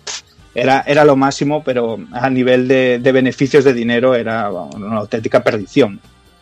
Era, 0.56 0.84
era 0.86 1.04
lo 1.04 1.16
máximo, 1.16 1.64
pero 1.64 1.98
a 2.12 2.30
nivel 2.30 2.68
de, 2.68 3.00
de 3.00 3.12
beneficios 3.12 3.64
de 3.64 3.74
dinero 3.74 4.14
era 4.14 4.52
una 4.52 4.98
auténtica 4.98 5.44
perdición. 5.44 6.00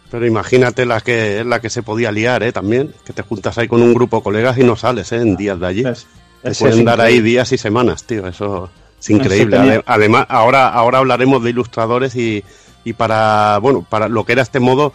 Pero 0.09 0.25
imagínate 0.25 0.85
la 0.85 0.99
que 0.99 1.45
la 1.45 1.61
que 1.61 1.69
se 1.69 1.83
podía 1.83 2.11
liar, 2.11 2.43
¿eh? 2.43 2.51
También, 2.51 2.93
que 3.05 3.13
te 3.13 3.21
juntas 3.21 3.57
ahí 3.57 3.69
con 3.69 3.81
un 3.81 3.93
grupo 3.93 4.17
de 4.17 4.23
colegas 4.23 4.57
y 4.57 4.63
no 4.65 4.75
sales, 4.75 5.13
¿eh? 5.13 5.21
En 5.21 5.37
días 5.37 5.57
de 5.57 5.65
allí. 5.67 5.83
Es, 5.85 6.07
te 6.43 6.53
pueden 6.55 6.83
dar 6.83 6.99
ahí 6.99 7.21
días 7.21 7.53
y 7.53 7.57
semanas, 7.57 8.03
tío. 8.03 8.27
Eso 8.27 8.69
es 9.01 9.09
increíble. 9.09 9.57
Tenía... 9.57 9.83
Además, 9.85 10.27
ahora, 10.29 10.69
ahora 10.69 10.99
hablaremos 10.99 11.43
de 11.43 11.49
ilustradores 11.49 12.15
y, 12.15 12.43
y, 12.85 12.93
para, 12.93 13.57
bueno, 13.57 13.85
para 13.89 14.07
lo 14.07 14.23
que 14.25 14.31
era 14.31 14.41
este 14.43 14.59
modo, 14.61 14.93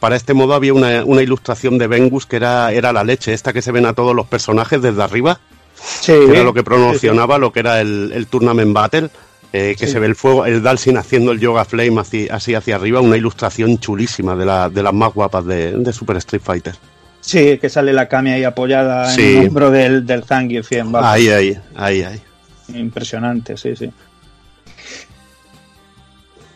para 0.00 0.16
este 0.16 0.32
modo 0.32 0.54
había 0.54 0.72
una, 0.72 1.04
una 1.04 1.22
ilustración 1.22 1.76
de 1.76 1.88
Vengus 1.88 2.24
que 2.24 2.36
era, 2.36 2.72
era 2.72 2.92
la 2.92 3.04
leche, 3.04 3.34
esta 3.34 3.52
que 3.52 3.60
se 3.60 3.72
ven 3.72 3.84
a 3.84 3.92
todos 3.92 4.14
los 4.14 4.26
personajes 4.26 4.80
desde 4.80 5.02
arriba. 5.02 5.40
Sí, 5.74 6.12
que 6.12 6.30
era 6.32 6.42
lo 6.42 6.54
que 6.54 6.62
promocionaba 6.64 7.34
sí, 7.34 7.38
sí. 7.38 7.40
lo 7.42 7.52
que 7.52 7.60
era 7.60 7.80
el, 7.80 8.12
el 8.14 8.26
Tournament 8.28 8.72
Battle. 8.72 9.10
Eh, 9.50 9.76
que 9.78 9.86
sí. 9.86 9.92
se 9.92 9.98
ve 9.98 10.06
el 10.06 10.14
fuego, 10.14 10.44
el 10.44 10.62
Dalsin 10.62 10.98
haciendo 10.98 11.32
el 11.32 11.40
Yoga 11.40 11.64
Flame 11.64 11.98
así, 12.02 12.28
así 12.30 12.54
hacia 12.54 12.76
arriba, 12.76 13.00
una 13.00 13.16
ilustración 13.16 13.78
chulísima 13.78 14.36
de, 14.36 14.44
la, 14.44 14.68
de 14.68 14.82
las 14.82 14.92
más 14.92 15.14
guapas 15.14 15.46
de, 15.46 15.72
de 15.72 15.90
Super 15.90 16.18
Street 16.18 16.42
Fighter. 16.44 16.74
Sí, 17.22 17.56
que 17.58 17.70
sale 17.70 17.94
la 17.94 18.08
Kami 18.08 18.30
ahí 18.30 18.44
apoyada 18.44 19.08
Sí. 19.10 19.22
en 19.36 19.38
el 19.42 19.48
hombro 19.48 19.70
del, 19.70 20.04
del 20.04 20.24
Zangief. 20.24 20.70
Ahí, 20.96 21.30
ahí, 21.30 21.58
ahí, 21.76 22.02
ahí. 22.02 22.22
Impresionante, 22.74 23.56
sí, 23.56 23.74
sí. 23.76 23.90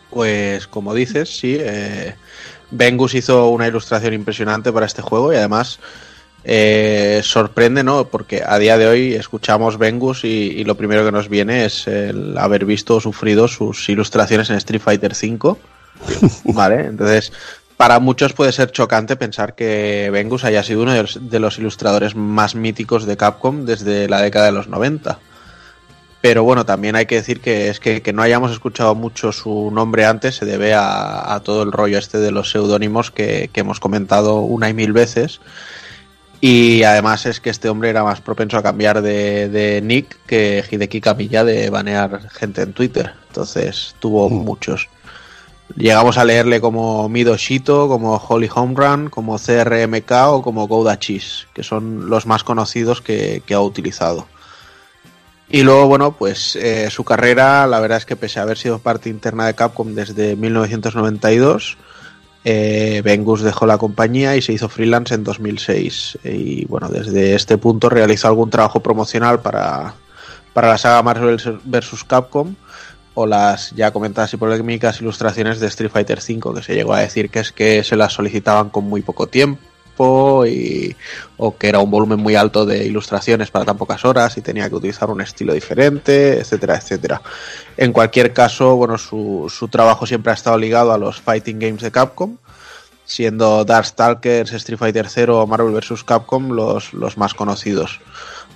Pues 0.09 0.67
como 0.67 0.93
dices, 0.93 1.35
sí, 1.37 1.57
eh, 1.59 2.15
Vengus 2.69 3.15
hizo 3.15 3.49
una 3.49 3.67
ilustración 3.67 4.13
impresionante 4.13 4.71
para 4.71 4.85
este 4.85 5.01
juego 5.01 5.33
y 5.33 5.37
además 5.37 5.79
eh, 6.43 7.21
sorprende, 7.23 7.83
¿no? 7.83 8.05
Porque 8.05 8.43
a 8.45 8.59
día 8.59 8.77
de 8.77 8.87
hoy 8.87 9.13
escuchamos 9.13 9.77
Vengus 9.77 10.23
y, 10.23 10.27
y, 10.27 10.63
lo 10.65 10.75
primero 10.75 11.03
que 11.03 11.11
nos 11.11 11.29
viene 11.29 11.65
es 11.65 11.87
el 11.87 12.37
haber 12.37 12.65
visto 12.65 12.95
o 12.95 13.01
sufrido 13.01 13.47
sus 13.47 13.89
ilustraciones 13.89 14.49
en 14.49 14.57
Street 14.57 14.81
Fighter 14.81 15.13
V. 15.13 15.55
vale, 16.53 16.85
entonces 16.85 17.31
para 17.77 17.99
muchos 17.99 18.33
puede 18.33 18.51
ser 18.51 18.71
chocante 18.71 19.15
pensar 19.15 19.55
que 19.55 20.09
Vengus 20.11 20.43
haya 20.43 20.63
sido 20.63 20.83
uno 20.83 20.93
de 20.93 21.01
los, 21.01 21.29
de 21.29 21.39
los 21.39 21.57
ilustradores 21.57 22.15
más 22.15 22.55
míticos 22.55 23.05
de 23.05 23.17
Capcom 23.17 23.65
desde 23.65 24.07
la 24.07 24.21
década 24.21 24.45
de 24.45 24.51
los 24.51 24.67
90. 24.67 25.19
Pero 26.23 26.45
bueno, 26.45 26.65
también 26.65 26.95
hay 26.95 27.05
que 27.05 27.15
decir 27.15 27.41
que 27.41 27.67
es 27.67 27.81
que, 27.81 28.01
que 28.01 28.13
no 28.13 28.21
hayamos 28.21 28.53
escuchado 28.53 28.95
mucho 28.95 29.33
su 29.33 29.69
nombre 29.71 30.05
antes 30.05 30.37
se 30.37 30.45
debe 30.45 30.73
a, 30.73 31.33
a 31.33 31.41
todo 31.41 31.63
el 31.63 31.73
rollo 31.73 31.97
este 31.97 32.17
de 32.17 32.31
los 32.31 32.49
seudónimos 32.49 33.11
que, 33.11 33.49
que, 33.51 33.59
hemos 33.59 33.81
comentado 33.81 34.39
una 34.39 34.69
y 34.69 34.73
mil 34.73 34.93
veces. 34.93 35.41
Y 36.39 36.83
además 36.83 37.25
es 37.25 37.41
que 37.41 37.49
este 37.49 37.67
hombre 37.67 37.89
era 37.89 38.05
más 38.05 38.21
propenso 38.21 38.57
a 38.57 38.63
cambiar 38.63 39.01
de, 39.01 39.49
de 39.49 39.81
nick 39.81 40.17
que 40.25 40.63
Hideki 40.71 41.01
Kamiya 41.01 41.43
de 41.43 41.69
banear 41.69 42.29
gente 42.29 42.61
en 42.61 42.71
Twitter. 42.71 43.11
Entonces 43.27 43.93
tuvo 43.99 44.29
mm. 44.29 44.33
muchos. 44.33 44.87
Llegamos 45.75 46.17
a 46.17 46.23
leerle 46.23 46.61
como 46.61 47.09
Midoshito, 47.09 47.89
como 47.89 48.15
Holy 48.15 48.49
Home 48.55 48.75
Run, 48.77 49.09
como 49.09 49.37
CRMK 49.37 50.11
o 50.27 50.41
como 50.41 50.69
Gouda 50.69 50.97
Cheese, 50.97 51.47
que 51.53 51.63
son 51.63 52.09
los 52.09 52.25
más 52.25 52.45
conocidos 52.45 53.01
que, 53.01 53.43
que 53.45 53.55
ha 53.55 53.59
utilizado. 53.59 54.25
Y 55.53 55.61
luego, 55.61 55.87
bueno, 55.87 56.13
pues 56.13 56.55
eh, 56.55 56.89
su 56.89 57.03
carrera, 57.03 57.67
la 57.67 57.79
verdad 57.79 57.99
es 57.99 58.07
que 58.07 58.15
pese 58.15 58.39
a 58.39 58.41
haber 58.41 58.57
sido 58.57 58.79
parte 58.79 59.11
interna 59.11 59.45
de 59.45 59.53
Capcom 59.53 59.93
desde 59.93 60.35
1992, 60.35 61.77
eh, 62.43 63.03
Ben 63.05 63.23
Gus 63.23 63.43
dejó 63.43 63.67
la 63.67 63.77
compañía 63.77 64.35
y 64.35 64.41
se 64.41 64.51
hizo 64.51 64.67
freelance 64.67 65.13
en 65.13 65.23
2006. 65.23 66.17
Y 66.23 66.65
bueno, 66.65 66.89
desde 66.89 67.35
este 67.35 67.59
punto 67.59 67.87
realizó 67.87 68.29
algún 68.29 68.49
trabajo 68.49 68.79
promocional 68.79 69.41
para, 69.41 69.93
para 70.53 70.69
la 70.69 70.79
saga 70.79 71.03
Marvel 71.03 71.39
vs. 71.65 72.03
Capcom 72.05 72.55
o 73.13 73.27
las 73.27 73.75
ya 73.75 73.91
comentadas 73.91 74.33
y 74.33 74.37
polémicas 74.37 75.01
ilustraciones 75.01 75.59
de 75.59 75.67
Street 75.67 75.91
Fighter 75.91 76.17
V, 76.17 76.55
que 76.55 76.63
se 76.63 76.73
llegó 76.73 76.95
a 76.95 77.01
decir 77.01 77.29
que 77.29 77.41
es 77.41 77.51
que 77.51 77.83
se 77.83 77.95
las 77.95 78.11
solicitaban 78.11 78.71
con 78.71 78.85
muy 78.85 79.03
poco 79.03 79.27
tiempo 79.27 79.61
y, 80.45 80.95
o 81.37 81.57
que 81.57 81.69
era 81.69 81.79
un 81.79 81.91
volumen 81.91 82.19
muy 82.19 82.35
alto 82.35 82.65
de 82.65 82.85
ilustraciones 82.85 83.51
para 83.51 83.65
tan 83.65 83.77
pocas 83.77 84.03
horas 84.05 84.37
y 84.37 84.41
tenía 84.41 84.67
que 84.69 84.75
utilizar 84.75 85.09
un 85.09 85.21
estilo 85.21 85.53
diferente, 85.53 86.39
etcétera, 86.39 86.75
etcétera. 86.75 87.21
En 87.77 87.93
cualquier 87.93 88.33
caso, 88.33 88.75
bueno, 88.75 88.97
su, 88.97 89.51
su 89.55 89.67
trabajo 89.67 90.05
siempre 90.05 90.31
ha 90.31 90.35
estado 90.35 90.57
ligado 90.57 90.91
a 90.91 90.97
los 90.97 91.21
fighting 91.21 91.59
games 91.59 91.81
de 91.81 91.91
Capcom, 91.91 92.37
siendo 93.05 93.65
Darkstalkers, 93.65 94.53
Street 94.53 94.79
Fighter 94.79 95.07
0 95.09 95.41
o 95.41 95.47
Marvel 95.47 95.73
vs. 95.73 96.03
Capcom 96.03 96.51
los, 96.51 96.93
los 96.93 97.17
más 97.17 97.33
conocidos. 97.33 97.99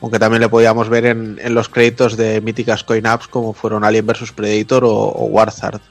Aunque 0.02 0.20
también 0.20 0.42
le 0.42 0.50
podíamos 0.50 0.90
ver 0.90 1.06
en, 1.06 1.40
en 1.42 1.54
los 1.54 1.70
créditos 1.70 2.18
de 2.18 2.40
míticas 2.42 2.84
coin-ups 2.84 3.28
como 3.28 3.54
fueron 3.54 3.84
Alien 3.84 4.06
vs. 4.06 4.32
Predator 4.32 4.86
o, 4.86 4.92
o 4.92 5.26
Warzard. 5.26 5.82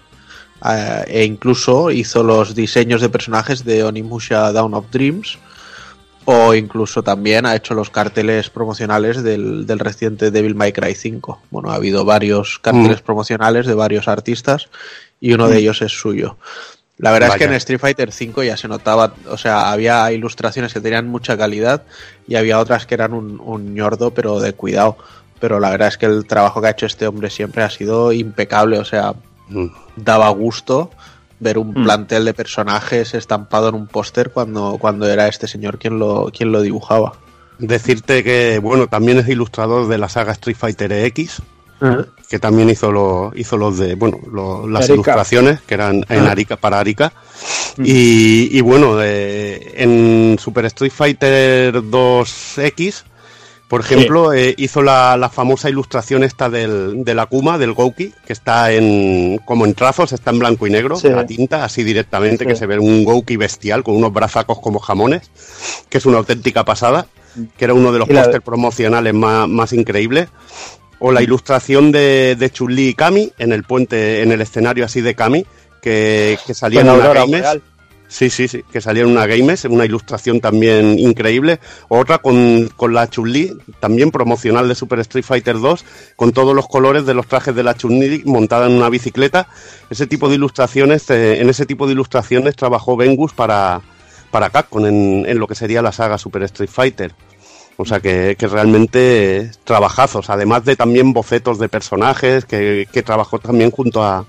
Eh, 0.65 1.05
e 1.09 1.25
incluso 1.25 1.91
hizo 1.91 2.23
los 2.23 2.55
diseños 2.55 3.01
de 3.01 3.09
personajes 3.09 3.65
de 3.65 3.85
Onimusha 3.85 4.53
Dawn 4.53 4.75
of 4.75 4.87
Dreams 4.91 5.39
o 6.25 6.55
incluso 6.55 7.03
también 7.03 7.47
ha 7.47 7.55
hecho 7.55 7.75
los 7.75 7.91
carteles 7.91 8.51
promocionales 8.51 9.23
del, 9.23 9.67
del 9.67 9.79
reciente 9.79 10.31
Devil 10.31 10.55
May 10.57 10.73
Cry 10.73 10.95
5. 10.95 11.41
Bueno, 11.51 11.71
ha 11.71 11.75
habido 11.77 12.05
varios 12.05 12.59
carteles 12.59 13.01
Mm. 13.01 13.05
promocionales 13.05 13.67
de 13.67 13.75
varios 13.75 14.09
artistas 14.09 14.69
y 15.21 15.35
uno 15.35 15.47
de 15.49 15.57
Mm. 15.57 15.59
ellos 15.59 15.83
es 15.83 15.93
suyo. 15.93 16.37
La 16.99 17.13
verdad 17.13 17.29
es 17.29 17.37
que 17.37 17.45
en 17.45 17.53
Street 17.53 17.79
Fighter 17.79 18.11
5 18.11 18.43
ya 18.43 18.57
se 18.57 18.67
notaba, 18.69 19.15
o 19.31 19.37
sea, 19.37 19.71
había 19.71 20.11
ilustraciones 20.11 20.73
que 20.73 20.81
tenían 20.81 21.07
mucha 21.07 21.37
calidad 21.37 21.83
y 22.27 22.37
había 22.37 22.59
otras 22.59 22.87
que 22.87 22.95
eran 22.95 23.13
un, 23.13 23.39
un 23.39 23.75
ñordo, 23.75 24.13
pero 24.13 24.41
de 24.41 24.55
cuidado. 24.55 24.97
Pero 25.39 25.61
la 25.61 25.69
verdad 25.71 25.89
es 25.89 25.99
que 25.99 26.07
el 26.07 26.27
trabajo 26.27 26.61
que 26.63 26.69
ha 26.69 26.71
hecho 26.71 26.87
este 26.87 27.07
hombre 27.07 27.29
siempre 27.29 27.63
ha 27.63 27.69
sido 27.71 28.13
impecable, 28.13 28.79
o 28.79 28.85
sea. 28.87 29.13
Daba 29.97 30.29
gusto 30.31 30.91
ver 31.39 31.59
un 31.59 31.71
Mm. 31.71 31.85
plantel 31.85 32.25
de 32.25 32.35
personajes 32.35 33.15
estampado 33.15 33.69
en 33.69 33.75
un 33.75 33.87
póster 33.87 34.31
cuando, 34.31 34.79
cuando 34.81 35.07
era 35.09 35.29
este 35.29 35.47
señor 35.47 35.79
quien 35.79 35.99
lo, 35.99 36.31
quien 36.37 36.51
lo 36.53 36.63
dibujaba. 36.63 37.13
Decirte 37.59 38.23
que, 38.25 38.59
bueno, 38.59 38.87
también 38.87 39.19
es 39.19 39.29
ilustrador 39.29 39.89
de 39.89 39.99
la 39.99 40.09
saga 40.09 40.33
Street 40.33 40.57
Fighter 40.57 40.93
X, 40.93 41.41
que 42.29 42.39
también 42.39 42.71
hizo 42.71 42.91
los, 42.91 43.37
hizo 43.37 43.57
los 43.59 43.79
de, 43.79 43.95
bueno, 43.95 44.19
lo- 44.33 44.67
las 44.67 44.85
Arica. 44.85 44.95
ilustraciones, 44.95 45.61
que 45.61 45.75
eran 45.75 46.05
en 46.09 46.27
Ah. 46.27 46.31
Arica, 46.33 46.57
para 46.57 46.79
Arica. 46.81 47.13
Y, 47.79 48.49
y 48.57 48.61
bueno, 48.63 48.97
de- 48.97 49.75
en 49.77 50.39
Super 50.39 50.65
Street 50.67 50.93
Fighter 50.93 51.83
2X, 51.83 53.05
por 53.69 53.81
ejemplo, 53.81 54.33
eh, 54.33 54.55
hizo 54.59 54.81
la, 54.83 55.17
la 55.17 55.29
famosa 55.29 55.69
ilustración 55.69 56.23
esta 56.23 56.49
del, 56.49 57.05
del 57.05 57.19
Akuma, 57.19 57.59
del 57.59 57.73
Gouki, 57.73 58.13
que 58.27 58.33
está 58.33 58.71
en, 58.73 59.39
como 59.45 59.65
en 59.65 59.75
trazos, 59.75 60.13
está 60.13 60.31
en 60.31 60.39
blanco 60.39 60.67
y 60.67 60.71
negro, 60.71 60.97
Sí. 60.97 61.09
a 61.09 61.27
tinta, 61.27 61.65
así 61.65 61.83
directamente, 61.83 62.45
Sí. 62.45 62.49
que 62.49 62.57
se 62.57 62.67
ve 62.67 62.79
un 62.79 63.05
Gouki 63.05 63.37
bestial 63.37 63.83
con 63.83 63.97
unos 63.97 64.13
brazacos 64.13 64.61
como 64.61 64.79
jamones, 64.79 65.31
que 65.89 65.99
es 65.99 66.07
una 66.07 66.19
auténtica 66.19 66.65
pasada, 66.65 67.07
que 67.59 67.65
era 67.65 67.75
uno 67.75 67.91
de 67.93 67.99
los 67.99 68.09
Y 68.09 68.13
la- 68.13 68.23
pósters 68.23 68.45
promocionales 68.45 69.13
más, 69.15 69.49
más 69.49 69.73
increíbles. 69.73 70.29
O 70.99 71.13
la 71.13 71.21
ilustración 71.23 71.93
de, 71.93 72.37
de 72.39 72.51
Chun-Li 72.51 72.89
y 72.89 72.95
Kami 72.95 73.31
en 73.37 73.53
el 73.53 73.65
puente, 73.65 74.23
en 74.23 74.33
el 74.33 74.41
escenario 74.41 74.85
así 74.85 75.03
de 75.03 75.15
Kami, 75.15 75.45
que, 75.83 76.39
que 76.47 76.55
salía 76.55 76.81
Con 76.81 76.89
en 76.91 76.95
una. 77.35 77.53
Sí, 78.09 78.31
sí, 78.31 78.47
sí, 78.47 78.63
que 78.71 78.81
salía 78.81 79.03
en 79.03 79.11
una 79.11 79.27
Games, 79.27 79.65
una 79.65 79.85
ilustración 79.85 80.41
también 80.41 80.99
increíble. 80.99 81.59
Otra 81.89 82.19
con, 82.19 82.69
con 82.77 82.95
la 82.95 83.11
Chun-Li, 83.11 83.59
también 83.81 84.13
promocional 84.13 84.69
de 84.69 84.77
Super 84.77 85.01
Street 85.01 85.25
Fighter 85.25 85.59
2, 85.59 85.85
con 86.15 86.33
todos 86.33 86.55
los 86.55 86.69
colores 86.69 87.05
de 87.05 87.15
los 87.15 87.27
trajes 87.27 87.55
de 87.55 87.65
la 87.65 87.75
Chun-Li 87.75 88.23
montada 88.25 88.67
en 88.67 88.73
una 88.75 88.89
bicicleta. 88.89 89.49
Ese 89.91 90.07
tipo 90.07 90.29
de 90.29 90.37
ilustraciones, 90.37 91.11
eh, 91.11 91.41
en 91.41 91.51
ese 91.51 91.67
tipo 91.67 91.87
de 91.87 91.95
ilustraciones 91.95 92.55
trabajó 92.55 92.97
Vengus 92.97 93.33
para, 93.33 93.81
para 94.31 94.51
Capcom 94.51 94.87
en, 94.87 95.25
en 95.27 95.39
lo 95.39 95.49
que 95.49 95.57
sería 95.57 95.83
la 95.83 95.93
saga 95.93 96.17
Super 96.17 96.45
Street 96.45 96.71
Fighter. 96.71 97.13
O 97.77 97.85
sea 97.85 98.01
que, 98.01 98.37
que 98.39 98.47
realmente 98.47 99.37
eh, 99.37 99.51
trabajazos, 99.65 100.31
además 100.31 100.65
de 100.65 100.77
también 100.77 101.13
bocetos 101.13 101.59
de 101.59 101.69
personajes 101.69 102.45
que, 102.45 102.89
que 102.91 103.03
trabajó 103.03 103.39
también 103.39 103.71
junto 103.71 104.03
a 104.03 104.25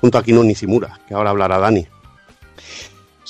junto 0.00 0.18
a 0.18 0.22
Kino 0.22 0.42
Nishimura, 0.42 1.00
que 1.06 1.14
ahora 1.14 1.30
hablará 1.30 1.58
Dani. 1.58 1.86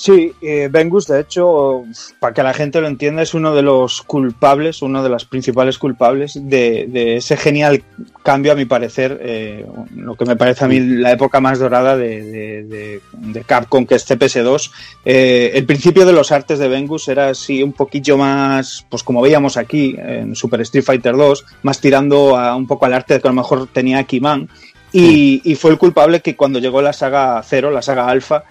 Sí, 0.02 0.32
eh, 0.42 0.68
Bengus, 0.68 1.06
de 1.06 1.20
hecho, 1.20 1.84
para 2.18 2.34
que 2.34 2.42
la 2.42 2.52
gente 2.52 2.80
lo 2.80 2.88
entienda, 2.88 3.22
es 3.22 3.34
uno 3.34 3.54
de 3.54 3.62
los 3.62 4.02
culpables, 4.02 4.82
uno 4.82 5.00
de 5.00 5.08
las 5.08 5.24
principales 5.24 5.78
culpables 5.78 6.32
de, 6.42 6.86
de 6.88 7.18
ese 7.18 7.36
genial 7.36 7.84
cambio, 8.24 8.50
a 8.50 8.56
mi 8.56 8.64
parecer, 8.64 9.20
eh, 9.22 9.64
lo 9.94 10.16
que 10.16 10.24
me 10.24 10.34
parece 10.34 10.64
a 10.64 10.66
mí 10.66 10.80
la 10.80 11.12
época 11.12 11.38
más 11.38 11.60
dorada 11.60 11.96
de, 11.96 12.20
de- 12.20 12.62
de- 12.64 13.00
de 13.12 13.44
Capcom, 13.44 13.86
que 13.86 13.94
es 13.94 14.04
CPS2. 14.10 14.72
Eh, 15.04 15.52
el 15.54 15.66
principio 15.66 16.04
de 16.04 16.12
los 16.12 16.32
artes 16.32 16.58
de 16.58 16.66
Bengus 16.66 17.06
era 17.06 17.28
así 17.28 17.62
un 17.62 17.72
poquillo 17.72 18.18
más, 18.18 18.84
pues 18.90 19.04
como 19.04 19.22
veíamos 19.22 19.56
aquí 19.56 19.94
en 19.96 20.34
Super 20.34 20.62
Street 20.62 20.82
Fighter 20.84 21.16
2, 21.16 21.44
más 21.62 21.80
tirando 21.80 22.36
a, 22.36 22.56
un 22.56 22.66
poco 22.66 22.86
al 22.86 22.94
arte 22.94 23.20
que 23.20 23.28
a 23.28 23.30
lo 23.30 23.36
mejor 23.36 23.68
tenía 23.68 24.02
Kiman. 24.02 24.48
Y, 24.92 25.40
y 25.44 25.54
fue 25.54 25.70
el 25.70 25.78
culpable 25.78 26.20
que 26.22 26.34
cuando 26.34 26.58
llegó 26.58 26.82
la 26.82 26.92
saga 26.92 27.40
Cero, 27.46 27.70
la 27.70 27.80
saga 27.82 28.08
Alpha, 28.08 28.42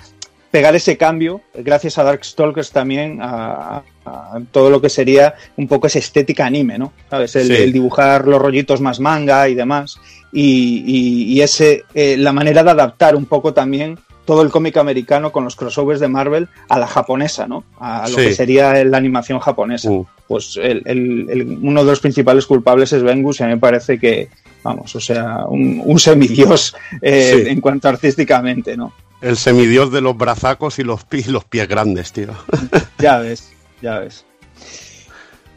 pegar 0.51 0.75
ese 0.75 0.97
cambio, 0.97 1.41
gracias 1.55 1.97
a 1.97 2.03
Darkstalkers 2.03 2.71
también, 2.71 3.19
a, 3.21 3.83
a 4.05 4.39
todo 4.51 4.69
lo 4.69 4.81
que 4.81 4.89
sería 4.89 5.33
un 5.57 5.67
poco 5.67 5.88
esa 5.88 5.99
estética 5.99 6.45
anime, 6.45 6.77
¿no? 6.77 6.91
¿Sabes? 7.09 7.35
El, 7.38 7.47
Sí. 7.47 7.53
el 7.55 7.71
dibujar 7.71 8.27
los 8.27 8.41
rollitos 8.41 8.81
más 8.81 8.99
manga 8.99 9.47
y 9.47 9.55
demás. 9.55 9.97
Y, 10.33 10.83
y- 10.85 11.33
y 11.33 11.41
ese, 11.41 11.83
eh, 11.93 12.17
la 12.17 12.33
manera 12.33 12.63
de 12.63 12.71
adaptar 12.71 13.15
un 13.15 13.25
poco 13.25 13.53
también 13.53 13.97
todo 14.25 14.43
el 14.43 14.49
cómic 14.49 14.77
americano 14.77 15.31
con 15.31 15.43
los 15.43 15.55
crossovers 15.55 15.99
de 15.99 16.07
Marvel 16.07 16.47
a 16.69 16.77
la 16.80 16.88
japonesa, 16.88 17.47
¿no? 17.47 17.63
A 17.80 18.07
lo 18.07 18.15
Sí. 18.17 18.27
que 18.27 18.33
sería 18.33 18.83
la 18.83 18.97
animación 18.97 19.39
japonesa. 19.39 19.89
Mm. 19.89 20.05
Pues 20.27 20.57
el- 20.61 20.83
el- 20.85 21.27
el- 21.30 21.59
uno 21.61 21.83
de 21.83 21.89
los 21.91 21.99
principales 21.99 22.45
culpables 22.45 22.93
es 22.93 23.03
Vengus 23.03 23.39
y 23.39 23.43
a 23.43 23.47
mí 23.47 23.53
me 23.53 23.59
parece 23.59 23.97
que, 23.99 24.30
vamos, 24.63 24.95
o 24.95 24.99
sea, 24.99 25.45
un, 25.47 25.81
un 25.83 25.99
semidios 25.99 26.75
eh, 27.01 27.41
Sí. 27.43 27.49
en 27.49 27.59
cuanto 27.61 27.89
artísticamente, 27.89 28.77
¿no? 28.77 28.93
El 29.22 29.38
semidios 29.38 29.91
de 29.91 30.01
los 30.01 30.17
brazacos 30.17 30.80
y 30.80 30.83
los, 30.83 31.03
pi- 31.03 31.24
los 31.24 31.43
pies 31.45 31.67
grandes, 31.67 32.11
tío. 32.11 32.30
Ya 32.98 33.17
ves, 33.19 33.51
ya 33.82 34.00
ves. 34.00 34.25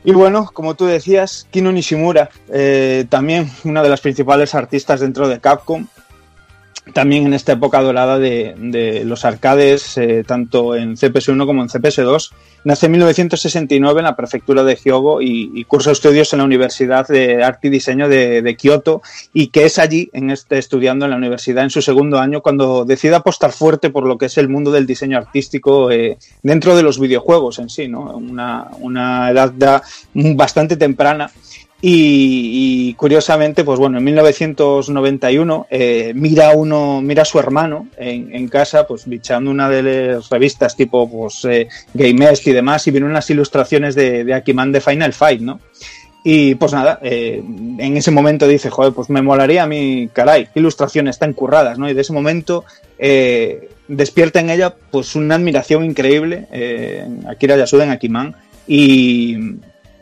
Y 0.04 0.12
bueno, 0.12 0.50
como 0.52 0.74
tú 0.74 0.84
decías, 0.86 1.46
Kino 1.50 1.72
Nishimura, 1.72 2.28
eh, 2.52 3.06
también 3.08 3.50
una 3.64 3.82
de 3.82 3.88
las 3.88 4.00
principales 4.02 4.54
artistas 4.54 5.00
dentro 5.00 5.28
de 5.28 5.40
Capcom, 5.40 5.86
también 6.92 7.26
en 7.26 7.34
esta 7.34 7.52
época 7.52 7.80
dorada 7.80 8.18
de, 8.18 9.02
los 9.04 9.24
arcades, 9.24 9.96
eh, 9.96 10.22
tanto 10.26 10.76
en 10.76 10.96
CPS1 10.96 11.46
como 11.46 11.62
en 11.62 11.68
CPS2. 11.68 12.30
Nace 12.64 12.86
en 12.86 12.92
1969 12.92 14.00
en 14.00 14.04
la 14.04 14.16
prefectura 14.16 14.64
de 14.64 14.76
Hyogo 14.76 15.20
y, 15.20 15.64
cursa 15.64 15.92
estudios 15.92 16.32
en 16.32 16.38
la 16.38 16.44
Universidad 16.44 17.06
de 17.08 17.42
Arte 17.42 17.68
y 17.68 17.70
Diseño 17.70 18.08
de, 18.08 18.42
de 18.42 18.56
Kioto 18.56 19.02
y 19.32 19.48
que 19.48 19.64
es 19.64 19.78
allí, 19.78 20.10
en 20.12 20.30
este, 20.30 20.58
estudiando 20.58 21.04
en 21.04 21.10
la 21.10 21.16
universidad 21.16 21.64
en 21.64 21.70
su 21.70 21.82
segundo 21.82 22.18
año, 22.18 22.42
cuando 22.42 22.84
decide 22.84 23.16
apostar 23.16 23.52
fuerte 23.52 23.90
por 23.90 24.06
lo 24.06 24.18
que 24.18 24.26
es 24.26 24.38
el 24.38 24.48
mundo 24.48 24.70
del 24.70 24.86
diseño 24.86 25.18
artístico 25.18 25.90
eh, 25.90 26.18
dentro 26.42 26.76
de 26.76 26.82
los 26.82 26.98
videojuegos 26.98 27.58
en 27.58 27.68
sí, 27.68 27.88
¿no? 27.88 28.16
Una, 28.16 29.30
edad 29.30 29.82
bastante 30.14 30.76
temprana. 30.76 31.30
Y, 31.86 32.88
y 32.88 32.94
curiosamente, 32.94 33.62
pues 33.62 33.78
bueno, 33.78 33.98
en 33.98 34.04
1991 34.04 35.66
eh, 35.68 36.12
mira 36.14 36.52
uno, 36.52 37.02
mira 37.02 37.20
a 37.20 37.26
su 37.26 37.38
hermano 37.38 37.88
en, 37.98 38.34
en 38.34 38.48
casa, 38.48 38.86
pues 38.86 39.06
bichando 39.06 39.50
una 39.50 39.68
de 39.68 39.82
las 39.82 40.30
revistas 40.30 40.76
tipo 40.76 41.06
pues 41.10 41.44
eh, 41.44 41.68
Gamest 41.92 42.46
y 42.46 42.52
demás, 42.52 42.86
y 42.86 42.90
vieron 42.90 43.10
unas 43.10 43.28
ilustraciones 43.28 43.94
de, 43.94 44.24
de 44.24 44.32
Akiman 44.32 44.72
de 44.72 44.80
Final 44.80 45.12
Fight, 45.12 45.42
¿no? 45.42 45.60
Y 46.24 46.54
pues 46.54 46.72
nada, 46.72 47.00
eh, 47.02 47.44
en 47.44 47.96
ese 47.98 48.10
momento 48.10 48.48
dice, 48.48 48.70
joder, 48.70 48.94
pues 48.94 49.10
me 49.10 49.20
molaría 49.20 49.64
a 49.64 49.66
mí, 49.66 50.08
caray, 50.10 50.48
qué 50.54 50.60
ilustraciones 50.60 51.18
tan 51.18 51.34
curradas, 51.34 51.78
¿no? 51.78 51.90
Y 51.90 51.92
de 51.92 52.00
ese 52.00 52.14
momento 52.14 52.64
eh, 52.98 53.68
despierta 53.88 54.40
en 54.40 54.48
ella 54.48 54.74
pues 54.90 55.16
una 55.16 55.34
admiración 55.34 55.84
increíble, 55.84 56.46
eh, 56.50 57.02
en 57.04 57.28
Akira 57.28 57.58
Yasuda 57.58 57.84
en 57.84 57.90
Akiman, 57.90 58.36
y, 58.66 59.36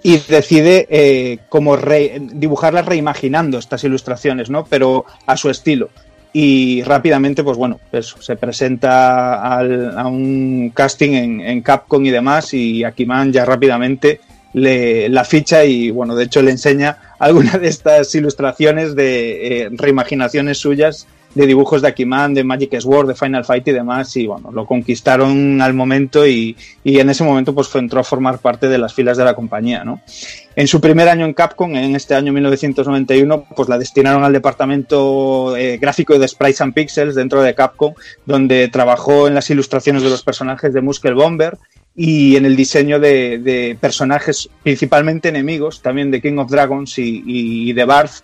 y 0.03 0.19
decide 0.19 0.87
eh, 0.91 1.39
como 1.49 1.77
dibujarlas 1.77 2.87
reimaginando 2.87 3.59
estas 3.59 3.85
ilustraciones, 3.85 4.51
¿no? 4.51 4.65
Pero 4.65 5.05
a 5.27 5.37
su 5.37 5.49
estilo. 5.51 5.91
Y 6.33 6.83
rápidamente, 6.83 7.45
pues 7.45 7.59
bueno, 7.59 7.79
pues 7.91 8.15
se 8.21 8.37
presenta 8.37 9.57
al- 9.57 9.97
a 9.99 10.07
un 10.07 10.73
casting 10.75 11.41
en, 11.41 11.61
Capcom 11.63 12.05
y 12.07 12.11
demás, 12.11 12.55
y 12.55 12.85
Akiman 12.85 13.33
ya 13.33 13.45
rápidamente 13.45 14.21
le, 14.55 15.09
la 15.09 15.25
ficha 15.25 15.65
y 15.65 15.91
bueno, 15.91 16.15
de 16.17 16.25
hecho 16.25 16.43
le 16.43 16.51
enseña 16.51 16.97
algunas 17.19 17.61
de 17.61 17.69
estas 17.69 18.15
ilustraciones 18.15 18.95
de 18.95 19.63
eh, 19.63 19.69
reimaginaciones 19.73 20.59
suyas 20.59 21.07
de 21.35 21.47
dibujos 21.47 21.83
de 21.83 21.89
Akiman, 21.89 22.35
de 22.35 22.45
Magic 22.45 22.79
Sword, 22.81 23.09
de 23.09 23.15
Final 23.15 23.45
Fight 23.45 23.67
y 23.69 23.73
demás, 23.73 24.17
y 24.17 24.27
bueno, 24.27 24.51
lo 24.53 24.67
conquistaron 24.67 25.61
al 25.61 25.75
momento 25.75 26.27
y, 26.27 26.57
y 26.85 26.99
en 26.99 27.11
ese 27.11 27.25
momento 27.25 27.55
pues 27.55 27.75
entró 27.75 28.01
a 28.01 28.05
formar 28.05 28.39
parte 28.39 28.69
de 28.69 28.79
las 28.79 28.95
filas 28.95 29.17
de 29.17 29.25
la 29.25 29.35
compañía, 29.35 29.85
¿no? 29.85 30.01
En 30.55 30.69
su 30.69 30.81
primer 30.81 31.09
año 31.09 31.25
en 31.25 31.33
Capcom, 31.33 31.75
en 31.75 31.97
este 31.97 32.15
año 32.15 32.33
1991, 32.33 33.47
pues 33.57 33.69
la 33.71 33.79
destinaron 33.79 34.23
al 34.23 34.35
departamento 34.35 35.57
eh, 35.57 35.79
gráfico 35.79 36.19
de 36.19 36.29
Sprites 36.29 36.61
and 36.61 36.75
Pixels 36.75 37.15
dentro 37.15 37.43
de 37.43 37.55
Capcom, 37.55 37.95
donde 38.27 38.69
trabajó 38.69 39.29
en 39.29 39.35
las 39.35 39.49
ilustraciones 39.49 40.03
de 40.03 40.11
los 40.11 40.23
personajes 40.23 40.75
de 40.75 40.83
Muscle 40.83 41.15
Bomber 41.15 41.57
y 41.97 42.37
en 42.37 42.45
el 42.45 42.57
diseño 42.57 43.01
de, 43.01 43.77
personajes 43.81 44.51
principalmente 44.63 45.31
enemigos, 45.31 45.81
también 45.81 46.11
de 46.11 46.21
King 46.21 46.37
of 46.37 46.51
Dragons 46.51 46.99
y 46.99 47.73
de 47.73 47.85
Barth, 47.85 48.23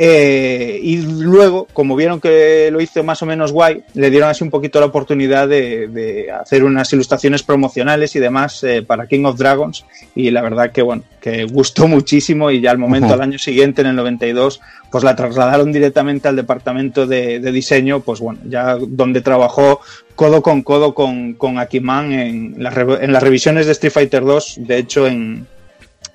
eh, 0.00 0.78
y 0.80 0.98
luego, 0.98 1.66
como 1.72 1.96
vieron 1.96 2.20
que 2.20 2.68
lo 2.70 2.80
hizo 2.80 3.02
más 3.02 3.20
o 3.22 3.26
menos 3.26 3.50
guay, 3.50 3.82
le 3.94 4.10
dieron 4.10 4.28
así 4.30 4.44
un 4.44 4.50
poquito 4.50 4.78
la 4.78 4.86
oportunidad 4.86 5.48
de, 5.48 5.88
de 5.88 6.30
hacer 6.30 6.62
unas 6.62 6.92
ilustraciones 6.92 7.42
promocionales 7.42 8.14
y 8.14 8.20
demás 8.20 8.62
eh, 8.62 8.82
para 8.82 9.08
King 9.08 9.24
of 9.24 9.36
Dragons. 9.38 9.84
Y 10.14 10.30
la 10.30 10.40
verdad 10.42 10.70
que, 10.70 10.82
bueno, 10.82 11.02
que 11.20 11.44
gustó 11.44 11.88
muchísimo 11.88 12.50
y 12.52 12.60
ya 12.60 12.70
al 12.70 12.78
momento, 12.78 13.08
al 13.14 13.22
año 13.22 13.38
siguiente, 13.38 13.80
en 13.82 13.88
el 13.88 13.96
92, 13.96 14.60
pues 14.90 15.02
la 15.02 15.16
trasladaron 15.16 15.72
directamente 15.72 16.28
al 16.28 16.36
departamento 16.36 17.06
de, 17.06 17.40
de 17.40 17.52
diseño, 17.52 18.00
pues 18.00 18.20
bueno, 18.20 18.38
ya 18.48 18.76
donde 18.80 19.20
trabajó 19.20 19.80
codo 20.14 20.42
con 20.42 20.62
codo 20.62 20.94
con, 20.94 21.34
con 21.34 21.58
Akiman 21.58 22.12
en, 22.12 22.54
las 22.58 22.74
re- 22.74 23.04
en 23.04 23.12
las 23.12 23.22
revisiones 23.22 23.66
de 23.66 23.72
Street 23.72 23.92
Fighter 23.92 24.24
2, 24.24 24.58
de 24.60 24.78
hecho 24.78 25.06
en, 25.06 25.46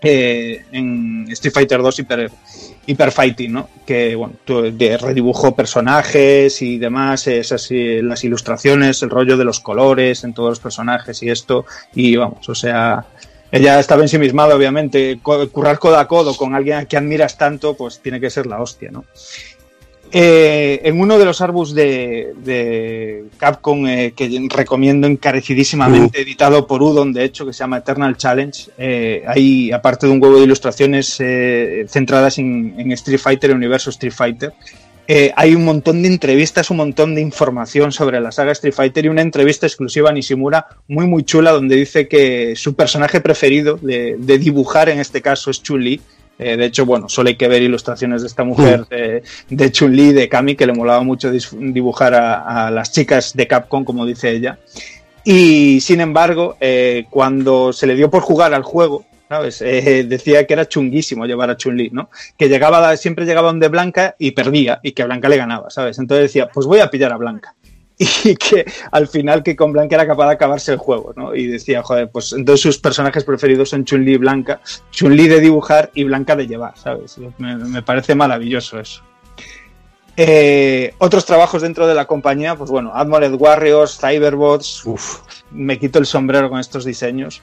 eh, 0.02 0.62
en 0.72 1.26
Street 1.30 1.54
Fighter 1.54 1.82
2 1.82 2.00
Hyper, 2.00 2.32
Hyper 2.86 3.12
Fighting, 3.12 3.54
¿no? 3.54 3.70
Que 3.86 4.16
bueno, 4.16 4.36
redibujó 4.46 5.56
personajes 5.56 6.62
y 6.62 6.78
demás, 6.78 7.28
esas, 7.28 7.70
las 7.72 8.24
ilustraciones, 8.24 9.02
el 9.04 9.10
rollo 9.10 9.38
de 9.38 9.46
los 9.46 9.60
colores 9.60 10.24
en 10.24 10.34
todos 10.34 10.50
los 10.50 10.60
personajes 10.60 11.24
y 11.24 11.30
esto, 11.30 11.66
y 11.94 12.16
vamos, 12.16 12.48
o 12.50 12.56
sea, 12.56 13.06
ella 13.54 13.80
estaba 13.80 14.02
ensimismada, 14.02 14.56
obviamente, 14.56 15.20
currar 15.22 15.78
codo 15.78 16.00
a 16.00 16.08
codo 16.08 16.36
con 16.36 16.56
alguien 16.56 16.78
a 16.78 16.86
quien 16.86 17.04
admiras 17.04 17.38
tanto, 17.38 17.76
pues 17.76 18.00
tiene 18.00 18.20
que 18.20 18.32
ser 18.32 18.48
la 18.48 18.60
hostia, 18.60 18.90
¿no? 18.90 19.06
Eh, 20.16 20.80
en 20.84 21.00
uno 21.00 21.18
de 21.18 21.26
los 21.26 21.42
arbus 21.42 21.74
de, 21.74 22.34
de 22.46 23.26
Capcom 23.38 23.88
eh, 23.88 24.14
que 24.16 24.48
recomiendo 24.48 25.08
encarecidísimamente, 25.08 26.22
editado 26.22 26.68
por 26.68 26.84
Udon, 26.84 27.14
de 27.14 27.24
hecho, 27.24 27.48
que 27.48 27.54
se 27.54 27.60
llama 27.60 27.80
Eternal 27.80 28.16
Challenge, 28.16 28.70
eh, 28.78 29.24
hay, 29.28 29.72
aparte 29.72 30.06
de 30.06 30.12
un 30.12 30.22
huevo 30.22 30.38
de 30.38 30.44
ilustraciones 30.44 31.18
eh, 31.20 31.88
centradas 31.90 32.38
en, 32.38 32.76
en 32.78 32.92
Street 32.92 33.18
Fighter, 33.18 33.50
el 33.50 33.58
universo 33.58 33.90
Street 33.90 34.14
Fighter, 34.14 34.54
eh, 35.08 35.34
hay 35.36 35.54
un 35.54 35.66
montón 35.66 36.02
de 36.02 36.08
entrevistas, 36.08 36.70
un 36.70 36.78
montón 36.78 37.16
de 37.16 37.22
información 37.22 37.92
sobre 37.92 38.22
la 38.22 38.32
saga 38.32 38.54
Street 38.54 38.74
Fighter 38.74 39.06
y 39.06 39.10
una 39.10 39.22
entrevista 39.22 39.66
exclusiva 39.66 40.12
a 40.12 40.14
Nishimura 40.14 40.68
muy 40.88 41.08
muy 41.08 41.24
chula 41.24 41.52
donde 41.52 41.76
dice 41.76 42.08
que 42.08 42.56
su 42.56 42.76
personaje 42.76 43.20
preferido 43.20 43.78
de, 43.82 44.16
de 44.18 44.38
dibujar 44.38 44.88
en 44.90 45.00
este 45.00 45.22
caso 45.22 45.52
es 45.52 45.62
Chun-Li. 45.62 46.00
Eh, 46.40 46.58
de 46.58 46.66
hecho, 46.66 46.86
bueno, 46.86 47.08
solo 47.10 47.30
hay 47.30 47.36
que 47.36 47.48
ver 47.48 47.62
ilustraciones 47.62 48.22
de 48.22 48.28
esta 48.28 48.44
mujer 48.44 48.86
eh, 48.90 49.22
de 49.50 49.72
Chun-Li, 49.72 50.14
de 50.14 50.28
Kami, 50.28 50.56
que 50.56 50.66
le 50.66 50.74
molaba 50.74 51.04
mucho 51.04 51.32
dibujar 51.32 52.16
a, 52.16 52.68
a 52.68 52.72
las 52.72 52.92
chicas 52.92 53.34
de 53.34 53.48
Capcom, 53.48 53.84
como 53.86 54.06
dice 54.06 54.32
ella. 54.32 54.58
Y 55.24 55.80
sin 55.80 56.02
embargo, 56.02 56.58
eh, 56.60 57.06
cuando 57.10 57.72
se 57.72 57.88
le 57.88 57.96
dio 57.96 58.10
por 58.10 58.22
jugar 58.22 58.54
al 58.54 58.64
juego, 58.64 59.06
¿sabes? 59.30 59.62
Eh, 59.62 60.04
decía 60.08 60.46
que 60.46 60.54
era 60.54 60.68
chunguísimo 60.68 61.26
llevar 61.26 61.50
a 61.50 61.58
Chun-Li, 61.58 61.92
¿no? 61.92 62.10
Que 62.38 62.50
llegaba, 62.50 62.96
siempre 62.98 63.26
llegaba 63.26 63.48
donde 63.48 63.70
Blanca 63.70 64.16
y 64.20 64.32
perdía, 64.32 64.80
y 64.84 64.92
que 64.92 65.04
Blanca 65.04 65.30
le 65.30 65.38
ganaba, 65.38 65.70
¿sabes? 65.70 65.98
Entonces 65.98 66.24
decía, 66.24 66.50
pues 66.54 66.66
voy 66.66 66.80
a 66.80 66.90
pillar 66.90 67.14
a 67.14 67.18
Blanca. 67.18 67.56
Y 68.26 68.36
que 68.36 68.66
al 68.92 69.08
final 69.08 69.44
que 69.44 69.56
con 69.56 69.72
Blanca 69.72 69.96
era 69.96 70.08
capaz 70.08 70.28
de 70.28 70.34
acabarse 70.34 70.72
el 70.72 70.78
juego, 70.78 71.14
¿no? 71.16 71.36
Y 71.36 71.48
decía, 71.48 71.84
joder, 71.84 72.10
pues 72.10 72.34
entonces 72.34 72.62
sus 72.62 72.78
personajes 72.80 73.24
preferidos 73.24 73.70
son 73.70 73.86
Chun-Li 73.86 74.14
y 74.14 74.18
Blanca, 74.18 74.62
Chun-Li 74.92 75.28
de 75.28 75.40
dibujar 75.40 75.92
y 75.94 76.04
Blanca 76.04 76.36
de 76.36 76.48
llevar, 76.48 76.78
¿sabes? 76.78 77.18
Me, 77.38 77.56
me 77.56 77.82
parece 77.82 78.16
maravilloso 78.16 78.80
eso. 78.80 79.04
Eh, 80.16 80.94
otros 81.00 81.26
trabajos 81.26 81.64
dentro 81.64 81.88
de 81.88 81.96
la 81.96 82.06
compañía, 82.06 82.56
pues 82.56 82.70
bueno, 82.70 82.92
Armored 82.94 83.34
Warriors, 83.34 83.98
Cyberbots, 84.00 84.84
me 85.52 85.80
quito 85.80 85.98
el 85.98 86.06
sombrero 86.06 86.50
con 86.50 86.60
estos 86.60 86.86
diseños. 86.86 87.42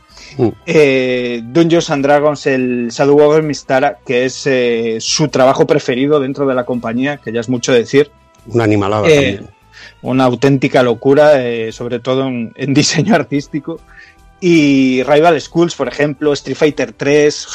Eh, 0.67 1.41
Dungeons 1.45 1.91
and 1.91 2.05
Dragons, 2.05 2.47
el 2.47 2.91
Shadow 2.91 3.19
Over 3.19 3.43
Mistara, 3.43 3.99
que 4.07 4.25
es 4.25 4.47
eh, 4.47 4.99
su 5.01 5.29
trabajo 5.29 5.67
preferido 5.67 6.21
dentro 6.21 6.47
de 6.47 6.55
la 6.55 6.65
compañía, 6.65 7.17
que 7.17 7.33
ya 7.33 7.41
es 7.41 7.49
mucho 7.49 7.73
decir. 7.73 8.13
Una 8.47 8.65
animalada 8.65 9.03
también. 9.03 9.49
Una 10.03 10.25
auténtica 10.25 10.83
locura, 10.83 11.45
eh, 11.45 11.73
sobre 11.73 11.99
todo 12.01 12.27
en, 12.27 12.53
en 12.57 12.75
diseño 12.75 13.15
artístico. 13.15 13.81
Y 14.41 15.03
Rival 15.03 15.39
Schools, 15.41 15.75
por 15.75 15.89
ejemplo, 15.89 16.33
Street 16.33 16.57
Fighter 16.57 16.93
3, 16.93 17.47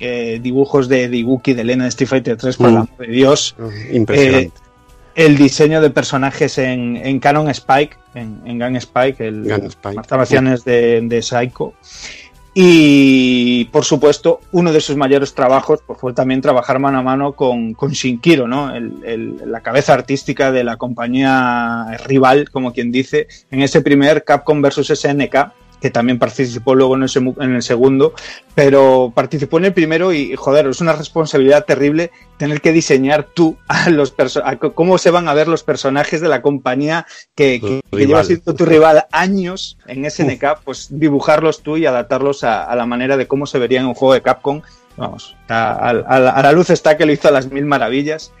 eh, 0.00 0.40
dibujos 0.42 0.88
de 0.88 1.04
Ibuki 1.04 1.52
de 1.52 1.60
Elena 1.62 1.84
de 1.84 1.90
Street 1.90 2.08
Fighter 2.08 2.36
3, 2.38 2.56
por 2.56 2.66
Mm. 2.66 2.70
el 2.70 2.76
amor 2.76 2.96
de 2.98 3.06
Dios. 3.08 3.54
Impresionante. 3.92 4.46
Eh, 4.46 4.50
el 5.16 5.36
diseño 5.36 5.82
de 5.82 5.90
personajes 5.90 6.56
en, 6.56 6.96
en 6.96 7.18
Canon 7.20 7.50
Spike, 7.50 7.96
en, 8.14 8.40
en 8.46 8.58
Gun 8.58 8.76
Spike, 8.76 9.26
el 9.26 9.42
Gun 9.42 9.66
Spike. 9.66 9.96
Martabacianes 9.96 10.64
de, 10.64 11.00
de 11.02 11.20
Psycho. 11.20 11.74
Y 12.52 13.66
por 13.66 13.84
supuesto, 13.84 14.40
uno 14.52 14.72
de 14.72 14.80
sus 14.80 14.96
mayores 14.96 15.34
trabajos 15.34 15.80
pues, 15.86 16.00
fue 16.00 16.12
también 16.12 16.40
trabajar 16.40 16.80
mano 16.80 16.98
a 16.98 17.02
mano 17.02 17.32
con, 17.32 17.74
con 17.74 17.92
Shinkiro, 17.92 18.48
¿no? 18.48 18.74
El- 18.74 19.36
la 19.46 19.60
cabeza 19.60 19.94
artística 19.94 20.50
de 20.50 20.64
la 20.64 20.76
compañía 20.76 21.86
rival, 22.04 22.50
como 22.50 22.72
quien 22.72 22.90
dice, 22.90 23.28
en 23.50 23.62
ese 23.62 23.82
primer 23.82 24.24
Capcom 24.24 24.60
vs 24.62 24.88
SNK, 24.98 25.52
que 25.80 25.90
también 25.90 26.18
participó 26.18 26.74
luego 26.74 26.94
en 26.96 27.02
el, 27.04 27.08
semu- 27.08 27.42
en 27.42 27.54
el 27.54 27.62
segundo, 27.62 28.12
pero 28.54 29.12
participó 29.14 29.58
en 29.58 29.66
el 29.66 29.72
primero 29.72 30.12
y, 30.12 30.36
joder, 30.36 30.66
es 30.66 30.80
una 30.80 30.92
responsabilidad 30.92 31.64
terrible 31.64 32.10
tener 32.36 32.60
que 32.60 32.72
diseñar 32.72 33.24
tú 33.24 33.56
a 33.68 33.88
los 33.90 34.14
a 34.44 34.56
cómo 34.56 34.98
se 34.98 35.10
van 35.10 35.28
a 35.28 35.34
ver 35.34 35.48
los 35.48 35.62
personajes 35.62 36.20
de 36.20 36.28
la 36.28 36.42
compañía 36.42 37.06
que, 37.34 37.60
que, 37.60 37.80
que 37.90 38.06
lleva 38.06 38.20
siendo 38.24 38.54
tu 38.54 38.64
rival 38.66 39.06
años 39.12 39.78
en 39.86 40.10
SNK, 40.10 40.60
pues 40.64 40.88
dibujarlos 40.90 41.62
tú 41.62 41.76
y 41.76 41.86
adaptarlos 41.86 42.44
a, 42.44 42.64
a 42.64 42.76
la 42.76 42.86
manera 42.86 43.16
de 43.16 43.26
cómo 43.26 43.46
se 43.46 43.58
verían 43.58 43.82
en 43.84 43.88
un 43.88 43.94
juego 43.94 44.14
de 44.14 44.22
Capcom. 44.22 44.62
Vamos, 44.96 45.34
a, 45.48 45.72
a- 45.72 45.88
a 45.90 46.42
la- 46.42 46.52
luz 46.52 46.68
está 46.70 46.96
que 46.98 47.06
lo 47.06 47.12
hizo 47.12 47.28
a 47.28 47.30
las 47.30 47.50
mil 47.50 47.64
maravillas. 47.64 48.32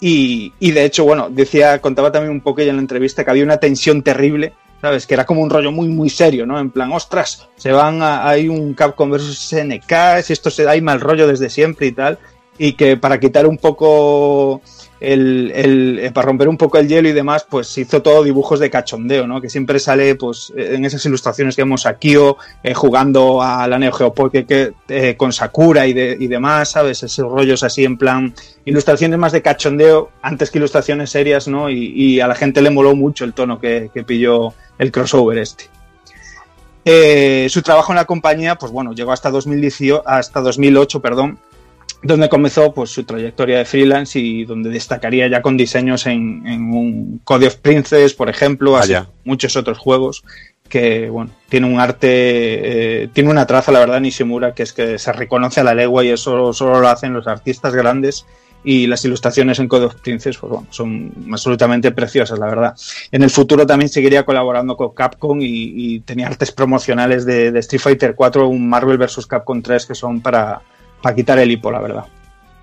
Y, 0.00 0.52
y 0.60 0.70
de 0.70 0.84
hecho, 0.84 1.04
bueno, 1.04 1.28
decía, 1.28 1.80
contaba 1.80 2.12
también 2.12 2.30
un 2.32 2.40
poco 2.40 2.60
ella 2.60 2.70
en 2.70 2.76
la 2.76 2.82
entrevista 2.82 3.24
que 3.24 3.30
había 3.30 3.42
una 3.44 3.56
tensión 3.58 4.02
terrible, 4.02 4.52
¿sabes? 4.80 5.06
Que 5.06 5.14
era 5.14 5.26
como 5.26 5.42
un 5.42 5.50
rollo 5.50 5.72
muy, 5.72 5.88
muy 5.88 6.10
serio, 6.10 6.46
¿no? 6.46 6.58
En 6.58 6.70
plan, 6.70 6.92
ostras, 6.92 7.48
se 7.56 7.72
van 7.72 8.02
a, 8.02 8.28
hay 8.28 8.48
un 8.48 8.74
Capcom 8.74 9.10
versus 9.10 9.38
SNK, 9.38 10.22
si 10.22 10.32
esto 10.32 10.50
se 10.50 10.64
da, 10.64 10.72
hay 10.72 10.80
mal 10.80 11.00
rollo 11.00 11.26
desde 11.26 11.50
siempre 11.50 11.86
y 11.86 11.92
tal. 11.92 12.18
Y 12.58 12.72
que 12.72 12.96
para 12.96 13.20
quitar 13.20 13.46
un 13.46 13.58
poco 13.58 14.60
el, 15.00 15.98
eh, 16.02 16.10
para 16.12 16.26
romper 16.26 16.48
un 16.48 16.56
poco 16.56 16.78
el 16.78 16.88
hielo 16.88 17.08
y 17.08 17.12
demás, 17.12 17.46
pues 17.48 17.76
hizo 17.78 18.02
todo 18.02 18.22
dibujos 18.24 18.60
de 18.60 18.70
cachondeo, 18.70 19.26
¿no? 19.26 19.40
Que 19.40 19.48
siempre 19.48 19.78
sale, 19.78 20.14
pues, 20.16 20.52
en 20.56 20.84
esas 20.84 21.04
ilustraciones 21.06 21.54
que 21.56 21.62
vemos 21.62 21.86
a 21.86 21.94
Kyo 21.98 22.36
eh, 22.62 22.74
jugando 22.74 23.42
a 23.42 23.66
la 23.68 23.78
Neo 23.78 23.92
Geo 23.92 24.12
que, 24.14 24.72
eh, 24.88 25.14
con 25.16 25.32
Sakura 25.32 25.86
y, 25.86 25.92
de- 25.92 26.16
y 26.18 26.26
demás, 26.26 26.70
¿sabes? 26.72 27.02
Esos 27.02 27.30
rollos 27.30 27.62
así 27.62 27.84
en 27.84 27.96
plan, 27.96 28.34
ilustraciones 28.64 29.18
más 29.18 29.32
de 29.32 29.42
cachondeo 29.42 30.10
antes 30.22 30.50
que 30.50 30.58
ilustraciones 30.58 31.10
serias, 31.10 31.48
¿no? 31.48 31.70
Y, 31.70 32.20
a 32.20 32.26
la 32.26 32.34
gente 32.34 32.60
le 32.62 32.70
moló 32.70 32.96
mucho 32.96 33.24
el 33.24 33.32
tono 33.34 33.60
que, 33.60 33.90
que 33.94 34.02
pilló 34.02 34.52
el 34.78 34.90
crossover 34.90 35.38
este. 35.38 35.68
Su 37.50 37.62
trabajo 37.62 37.92
en 37.92 37.96
la 37.96 38.06
compañía, 38.06 38.54
pues 38.56 38.72
bueno, 38.72 38.92
llegó 38.94 39.12
hasta 39.12 39.30
2018, 39.30 40.02
hasta 40.06 40.40
2008, 40.40 41.00
perdón, 41.00 41.38
donde 42.02 42.28
comenzó 42.28 42.72
pues 42.72 42.90
su 42.90 43.04
trayectoria 43.04 43.58
de 43.58 43.64
freelance 43.64 44.18
y 44.18 44.44
donde 44.44 44.70
destacaría 44.70 45.26
ya 45.28 45.42
con 45.42 45.56
diseños 45.56 46.06
en, 46.06 46.46
en 46.46 46.72
un 46.72 47.20
Code 47.24 47.48
of 47.48 47.56
Princess, 47.56 48.14
por 48.14 48.28
ejemplo, 48.28 48.76
así 48.76 48.92
Vaya. 48.92 49.08
muchos 49.24 49.56
otros 49.56 49.78
juegos 49.78 50.22
que 50.68 51.08
bueno, 51.08 51.30
tiene 51.48 51.66
un 51.66 51.80
arte, 51.80 53.02
eh, 53.02 53.08
tiene 53.12 53.30
una 53.30 53.46
traza, 53.46 53.72
la 53.72 53.80
verdad, 53.80 54.00
Nishimura, 54.00 54.52
que 54.54 54.62
es 54.62 54.72
que 54.72 54.98
se 54.98 55.12
reconoce 55.12 55.60
a 55.60 55.64
la 55.64 55.74
legua 55.74 56.04
y 56.04 56.10
eso 56.10 56.52
solo 56.52 56.80
lo 56.80 56.88
hacen 56.88 57.14
los 57.14 57.26
artistas 57.26 57.74
grandes 57.74 58.26
y 58.64 58.86
las 58.86 59.04
ilustraciones 59.04 59.58
en 59.60 59.68
Code 59.68 59.86
of 59.86 59.94
Princess 59.96 60.36
pues, 60.36 60.50
bueno, 60.50 60.66
son 60.70 61.12
absolutamente 61.32 61.90
preciosas, 61.92 62.38
la 62.38 62.46
verdad. 62.46 62.74
En 63.10 63.22
el 63.22 63.30
futuro 63.30 63.66
también 63.66 63.88
seguiría 63.88 64.24
colaborando 64.24 64.76
con 64.76 64.90
Capcom 64.90 65.40
y, 65.40 65.46
y 65.74 66.00
tenía 66.00 66.26
artes 66.26 66.52
promocionales 66.52 67.24
de, 67.24 67.50
de 67.50 67.58
Street 67.60 67.80
Fighter 67.80 68.14
4, 68.14 68.46
un 68.46 68.68
Marvel 68.68 68.98
vs. 68.98 69.26
Capcom 69.26 69.62
3 69.62 69.86
que 69.86 69.94
son 69.94 70.20
para, 70.20 70.60
para 71.02 71.14
quitar 71.16 71.38
el 71.38 71.50
hipo, 71.50 71.70
la 71.70 71.80
verdad. 71.80 72.04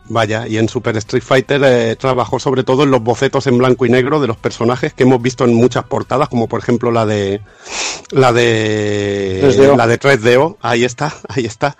Vaya, 0.07 0.47
y 0.47 0.57
en 0.59 0.69
Super 0.69 0.95
Street 0.97 1.23
Fighter 1.23 1.59
eh, 1.65 1.95
trabajó 1.95 2.39
sobre 2.39 2.63
todo 2.63 2.83
en 2.83 2.91
los 2.91 3.01
bocetos 3.01 3.47
en 3.47 3.57
blanco 3.57 3.87
y 3.87 3.89
negro 3.89 4.19
de 4.19 4.27
los 4.27 4.37
personajes 4.37 4.93
que 4.93 5.01
hemos 5.01 5.19
visto 5.19 5.45
en 5.45 5.55
muchas 5.55 5.85
portadas, 5.85 6.29
como 6.29 6.47
por 6.47 6.59
ejemplo 6.59 6.91
la 6.91 7.07
de 7.07 7.41
La 8.11 8.31
de 8.31 9.41
3DO. 9.43 9.75
la 9.75 9.87
de 9.87 9.99
3DO, 9.99 10.57
ahí 10.61 10.83
está, 10.83 11.11
ahí 11.29 11.45
está. 11.45 11.75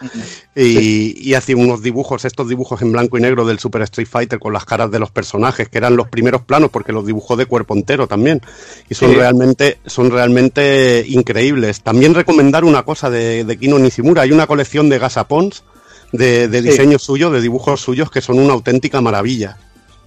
Y, 0.55 1.13
y 1.29 1.35
hacía 1.35 1.55
unos 1.55 1.83
dibujos, 1.83 2.25
estos 2.25 2.49
dibujos 2.49 2.81
en 2.81 2.91
blanco 2.93 3.15
y 3.19 3.21
negro 3.21 3.45
del 3.45 3.59
Super 3.59 3.83
Street 3.83 4.07
Fighter 4.09 4.39
con 4.39 4.53
las 4.53 4.65
caras 4.65 4.89
de 4.89 4.97
los 4.97 5.11
personajes, 5.11 5.69
que 5.69 5.77
eran 5.77 5.95
los 5.95 6.07
primeros 6.07 6.41
planos, 6.41 6.71
porque 6.71 6.93
los 6.93 7.05
dibujó 7.05 7.35
de 7.35 7.45
cuerpo 7.45 7.75
entero 7.75 8.07
también. 8.07 8.41
Y 8.89 8.95
son 8.95 9.11
Sí. 9.11 9.17
realmente, 9.17 9.77
son 9.85 10.09
realmente 10.09 11.05
increíbles. 11.07 11.81
También 11.81 12.15
recomendar 12.15 12.63
una 12.65 12.81
cosa 12.81 13.11
de, 13.11 13.43
de 13.43 13.57
Kino 13.59 13.77
Nishimura, 13.77 14.23
hay 14.23 14.31
una 14.31 14.47
colección 14.47 14.89
de 14.89 14.97
gasapons 14.97 15.63
de, 16.11 16.47
de 16.47 16.61
Sí. 16.61 16.69
diseños 16.69 17.03
suyos, 17.03 17.31
de 17.31 17.41
dibujos 17.41 17.81
suyos, 17.81 18.09
que 18.11 18.21
son 18.21 18.39
una 18.39 18.53
auténtica 18.53 19.01
maravilla. 19.01 19.57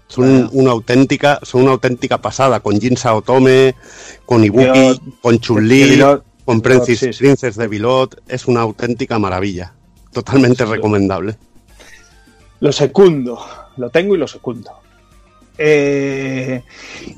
Son 0.06 0.48
una 0.52 0.70
auténtica, 0.70 1.38
son 1.42 1.62
una 1.62 1.72
auténtica 1.72 2.16
pasada, 2.18 2.60
con 2.60 2.80
Jin 2.80 2.96
Saotome, 2.96 3.74
con 4.24 4.42
Ibuki, 4.42 4.98
con 5.20 5.38
Chun-Li, 5.38 6.02
con 6.46 6.62
Princess, 6.62 6.98
sí, 6.98 7.12
sí. 7.12 7.18
Princess 7.18 7.56
de 7.56 7.68
Bilot, 7.68 8.22
es 8.26 8.46
una 8.46 8.62
auténtica 8.62 9.18
maravilla. 9.18 9.74
Totalmente 10.10 10.64
recomendable. 10.64 11.36
Lo 12.60 12.72
secundo, 12.72 13.38
lo 13.76 13.90
tengo 13.90 14.14
y 14.14 14.18
lo 14.18 14.26
secundo. 14.26 14.70
Eh, 15.58 16.62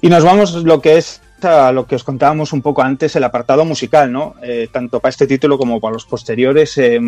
y 0.00 0.08
nos 0.08 0.24
vamos 0.24 0.54
lo 0.64 0.80
que 0.80 0.98
es 0.98 1.20
a 1.42 1.72
lo 1.72 1.86
que 1.86 1.94
os 1.94 2.04
contábamos 2.04 2.52
un 2.52 2.60
poco 2.60 2.82
antes, 2.82 3.14
el 3.16 3.24
apartado 3.24 3.64
musical, 3.64 4.10
¿no? 4.12 4.34
Eh, 4.42 4.68
tanto 4.72 5.00
para 5.00 5.10
este 5.10 5.26
título 5.26 5.56
como 5.58 5.80
para 5.80 5.94
los 5.94 6.06
posteriores. 6.06 6.76
eh, 6.78 7.00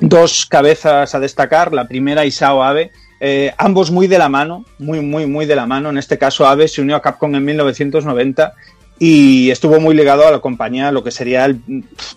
dos 0.00 0.46
cabezas 0.46 1.14
a 1.14 1.20
destacar, 1.20 1.72
la 1.72 1.86
primera 1.86 2.24
Isao 2.24 2.62
Abe, 2.62 2.90
eh, 3.20 3.52
ambos 3.58 3.90
muy 3.90 4.06
de 4.06 4.18
la 4.18 4.28
mano, 4.28 4.64
muy, 4.78 5.00
muy, 5.00 5.26
muy 5.26 5.44
de 5.44 5.54
la 5.54 5.66
mano. 5.66 5.90
En 5.90 5.98
este 5.98 6.18
caso, 6.18 6.46
Abe 6.46 6.68
se 6.68 6.80
unió 6.80 6.96
a 6.96 7.02
Capcom 7.02 7.34
en 7.34 7.44
1990 7.44 8.54
y 8.98 9.50
estuvo 9.50 9.78
muy 9.78 9.94
ligado 9.94 10.26
a 10.26 10.30
la 10.30 10.40
compañía, 10.40 10.90
lo 10.90 11.04
que 11.04 11.10
sería, 11.10 11.44
el, 11.44 11.60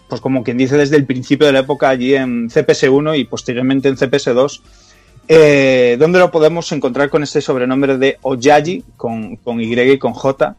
pues 0.08 0.22
como 0.22 0.43
quien 0.43 0.58
dice, 0.58 0.77
desde 0.77 0.95
el 0.95 1.06
principio 1.06 1.45
de 1.45 1.53
la 1.53 1.59
época 1.59 1.90
allí 1.90 2.16
en 2.16 2.50
CPS1 2.50 3.19
y 3.19 3.25
posteriormente 3.25 3.90
en 3.90 3.98
CPS2. 3.98 4.61
Eh, 5.30 5.95
donde 6.00 6.19
lo 6.19 6.32
podemos 6.32 6.69
encontrar 6.74 7.09
con 7.09 7.24
este 7.24 7.40
sobrenombre 7.40 7.98
de 7.98 8.17
Oyaji, 8.24 8.83
con, 8.98 9.38
con 9.38 9.61
Y 9.61 9.74
y 9.74 9.98
con 9.98 10.11
J, 10.14 10.56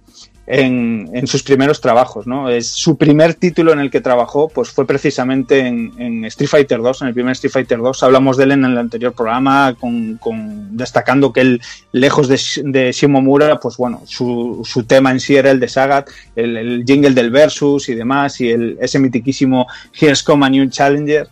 en, 0.47 1.09
en 1.15 1.27
sus 1.27 1.43
primeros 1.43 1.81
trabajos. 1.81 2.27
¿no? 2.27 2.49
Es 2.51 2.69
su 2.69 2.97
primer 2.97 3.35
título 3.35 3.73
en 3.73 3.81
el 3.81 3.91
que 3.91 4.01
trabajó, 4.01 4.49
pues 4.49 4.71
fue 4.71 4.87
precisamente 4.87 5.61
en, 5.61 5.93
en 5.99 6.25
Street 6.27 6.49
Fighter 6.51 6.81
2, 6.83 7.03
en 7.03 7.09
el 7.09 7.15
primer 7.15 7.33
Street 7.33 7.53
Fighter 7.53 7.79
2. 7.79 8.03
Hablamos 8.03 8.37
de 8.37 8.45
él 8.45 8.53
en 8.53 8.65
el 8.65 8.77
anterior 8.79 9.13
programa, 9.13 9.75
con, 9.79 10.17
con- 10.19 10.77
destacando 10.77 11.33
que 11.33 11.41
él, 11.41 11.63
lejos 11.93 12.29
de, 12.29 12.39
de 12.65 12.93
Shimomura, 12.93 13.59
pues 13.61 13.77
bueno, 13.77 14.03
su, 14.07 14.61
su 14.65 14.85
tema 14.85 15.11
en 15.11 15.21
sí 15.21 15.37
era 15.37 15.51
el 15.51 15.61
de 15.61 15.69
Sagat, 15.69 16.09
el, 16.37 16.57
el 16.57 16.85
jingle 16.87 17.13
del 17.13 17.31
Versus 17.31 17.89
y 17.89 17.95
demás, 17.95 18.41
y 18.41 18.51
el, 18.51 18.77
ese 18.81 18.99
mitiquísimo 18.99 19.67
Here's 19.99 20.23
Come 20.23 20.47
a 20.47 20.51
New 20.51 20.69
Challenger. 20.69 21.29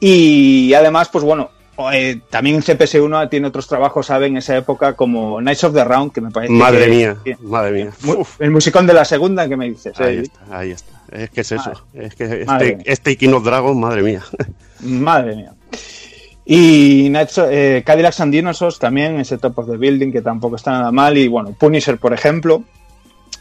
Y 0.00 0.72
además, 0.74 1.08
pues 1.08 1.24
bueno, 1.24 1.50
eh, 1.92 2.20
también 2.30 2.56
en 2.56 2.62
CPS1 2.62 3.28
tiene 3.30 3.46
otros 3.48 3.66
trabajos, 3.66 4.06
¿sabe? 4.06 4.26
En 4.26 4.36
esa 4.36 4.56
época, 4.56 4.94
como 4.94 5.38
Knights 5.38 5.64
of 5.64 5.74
the 5.74 5.84
Round, 5.84 6.12
que 6.12 6.20
me 6.20 6.30
parece 6.30 6.52
Madre 6.52 6.84
que- 6.86 6.90
mía, 6.90 7.16
que- 7.24 7.36
madre 7.40 7.72
mía. 7.72 7.90
El 8.38 8.50
musicón 8.50 8.86
de 8.86 8.94
la 8.94 9.04
segunda 9.04 9.48
que 9.48 9.56
me 9.56 9.68
dices. 9.70 9.98
Ahí 10.00 10.16
eh? 10.16 10.22
está, 10.22 10.58
ahí 10.58 10.70
está. 10.72 10.92
Es 11.12 11.30
que 11.30 11.40
es 11.42 11.52
eso. 11.52 11.72
Es 11.94 12.14
que 12.14 12.42
este, 12.42 12.78
este 12.84 13.10
Equinox 13.12 13.44
Dragon, 13.44 13.78
madre 13.78 14.02
mía. 14.02 14.22
Madre 14.80 15.36
mía. 15.36 15.52
Y 16.44 17.12
eh, 17.14 17.82
Cadillacs 17.84 18.20
and 18.20 18.32
Dinosaurs 18.32 18.78
también, 18.78 19.20
ese 19.20 19.36
Top 19.36 19.58
of 19.58 19.70
the 19.70 19.76
Building 19.76 20.10
que 20.10 20.22
tampoco 20.22 20.56
está 20.56 20.72
nada 20.72 20.90
mal. 20.90 21.16
Y 21.18 21.28
bueno, 21.28 21.52
Punisher, 21.52 21.98
por 21.98 22.12
ejemplo. 22.14 22.62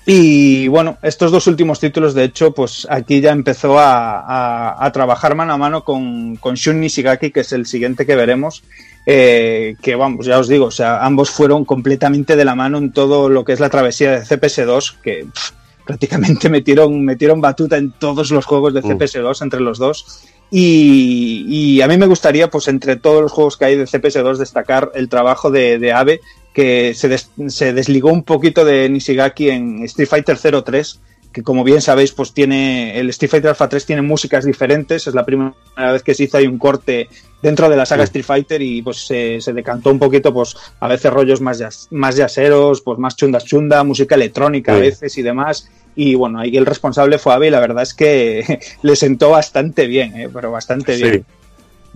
Y 0.10 0.69
bueno, 0.69 0.98
estos 1.02 1.34
dos 1.34 1.48
últimos 1.48 1.82
títulos, 1.82 2.14
de 2.14 2.24
hecho, 2.24 2.53
pues 2.53 2.88
aquí 2.90 3.19
ya 3.19 3.34
empezó 3.34 3.77
a, 3.77 4.22
a- 4.22 4.86
a 4.86 4.92
trabajar 4.94 5.36
mano 5.36 5.52
a 5.52 5.58
mano 5.58 5.84
con, 5.84 6.38
con 6.38 6.56
Shun 6.56 6.80
Nishigaki, 6.80 7.30
que 7.32 7.42
es 7.42 7.52
el 7.52 7.66
siguiente 7.66 8.06
que 8.06 8.16
veremos. 8.16 8.64
eh, 9.06 9.76
que 9.82 9.95
vamos, 9.95 10.26
ya 10.26 10.40
os 10.40 10.48
digo, 10.48 10.66
o 10.68 10.72
sea, 10.72 11.06
ambos 11.06 11.30
fueron 11.30 11.66
completamente 11.66 12.36
de 12.38 12.45
la 12.45 12.56
mano 12.56 12.77
en 12.77 12.92
todo 12.94 13.27
lo 13.30 13.44
que 13.45 13.52
es 13.53 13.60
la 13.60 13.69
travesía 13.69 14.11
de 14.11 14.26
CPS2, 14.26 14.95
que 15.02 15.26
pff, 15.34 15.52
prácticamente 15.86 16.48
metieron, 16.50 17.03
metieron 17.03 17.40
batuta 17.42 17.76
en 17.77 17.92
todos 17.92 18.32
los 18.32 18.45
juegos 18.45 18.74
de 18.74 18.82
Mm. 18.82 18.86
CPS2 18.92 19.42
entre 19.42 19.60
los 19.60 19.77
dos. 19.77 20.24
Y, 20.50 21.45
y 21.50 21.82
a 21.82 21.88
mí 21.90 21.98
me 21.98 22.06
gustaría, 22.08 22.50
pues 22.50 22.69
entre 22.69 22.95
todos 22.95 23.22
los 23.22 23.32
juegos 23.34 23.58
que 23.58 23.66
hay 23.66 23.76
de 23.76 23.84
CPS2, 23.86 24.38
destacar 24.38 24.92
el 24.95 25.10
trabajo 25.10 25.52
de, 25.52 25.77
de 25.80 25.92
Abe, 25.92 26.22
que 26.58 26.95
se, 26.95 27.08
des- 27.08 27.30
se 27.50 27.72
desligó 27.72 28.11
un 28.11 28.24
poquito 28.24 28.66
de 28.66 28.90
Nishigaki 28.90 29.52
en 29.52 29.84
Street 29.84 30.10
Fighter 30.10 30.38
03, 30.64 31.00
que 31.32 31.44
como 31.44 31.64
bien 31.64 31.82
sabéis, 31.82 32.14
pues 32.14 32.34
tiene 32.34 33.00
el 33.00 33.11
Street 33.11 33.30
Fighter 33.30 33.50
Alpha 33.50 33.69
3 33.69 33.86
tiene 33.86 34.02
músicas 34.02 34.44
diferentes, 34.44 35.06
es 35.06 35.14
la 35.14 35.24
primera 35.24 35.53
vez 35.94 36.02
que 36.02 36.16
se 36.16 36.24
hizo 36.24 36.36
ahí 36.38 36.48
un 36.48 36.58
corte 36.58 37.10
dentro 37.44 37.69
de 37.69 37.76
la 37.77 37.86
saga 37.86 38.06
Street 38.06 38.26
Fighter 38.26 38.60
y 38.64 38.82
pues 38.82 39.06
se, 39.06 39.40
se 39.40 39.53
decantó 39.53 39.92
un 39.92 40.00
poquito, 40.00 40.34
pues 40.34 40.56
a 40.80 40.88
veces 40.88 41.14
rollos 41.14 41.42
más, 41.42 41.60
jazz- 41.60 41.90
más 41.92 42.16
jazzeros, 42.18 42.82
pues 42.82 42.98
más 42.98 43.16
chundas 43.16 43.45
chunda, 43.45 43.84
música 43.84 44.16
electrónica 44.16 44.72
a 44.74 44.77
Sí. 44.77 44.82
veces 44.82 45.16
y 45.19 45.22
demás. 45.22 45.69
Y 45.95 46.16
bueno, 46.16 46.40
ahí 46.40 46.58
el 46.58 46.66
responsable 46.66 47.19
fue 47.19 47.34
Abe 47.34 47.48
y 47.48 47.52
la 47.52 47.60
verdad 47.60 47.84
es 47.84 47.94
que 47.94 48.60
le 48.82 48.95
sentó 48.95 49.30
bastante 49.30 49.86
bien, 49.86 50.16
¿eh? 50.19 50.30
pero 50.34 50.50
bastante 50.52 50.95
bien. 50.95 51.26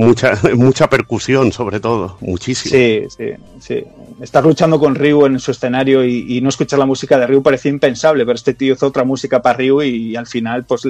Mucha, 0.06 0.34
mucha 0.56 0.90
percusión, 0.90 1.52
sobre 1.52 1.80
todo. 1.80 2.18
Muchísimo. 2.22 2.72
Sí, 2.76 3.04
sí, 3.16 3.26
sí. 3.60 3.84
Estar 4.22 4.44
luchando 4.44 4.80
con 4.80 4.96
Ryu 4.96 5.26
en 5.26 5.40
su 5.40 5.52
escenario 5.52 6.04
y, 6.04 6.38
y 6.38 6.42
no 6.42 6.50
escuchar 6.50 6.80
la 6.80 6.86
música 6.86 7.18
de 7.18 7.28
Ryu 7.28 7.42
parecía 7.42 7.72
impensable, 7.72 8.26
pero 8.26 8.36
este 8.36 8.54
tío 8.54 8.74
hizo 8.74 8.88
otra 8.88 9.04
música 9.04 9.42
para 9.42 9.58
Ryu 9.58 9.82
y, 9.82 10.16
al 10.16 10.28
final 10.28 10.64
pues 10.66 10.84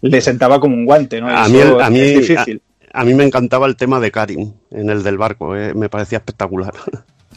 le 0.00 0.20
sentaba 0.20 0.60
como 0.60 0.74
un 0.74 0.84
guante, 0.84 1.20
¿no? 1.20 1.28
A 1.28 1.44
Eso 1.46 1.52
mí, 1.52 1.60
a, 1.82 1.90
mí, 1.90 2.00
es 2.00 2.28
difícil. 2.28 2.62
a, 2.92 3.00
a 3.00 3.04
mí 3.04 3.14
me 3.14 3.24
encantaba 3.24 3.66
el 3.66 3.76
tema 3.76 4.00
de 4.00 4.10
Karim 4.10 4.52
en 4.70 4.90
el 4.90 5.02
del 5.02 5.16
barco. 5.18 5.56
eh, 5.56 5.72
me 5.74 5.88
parecía 5.88 6.18
espectacular. 6.18 6.74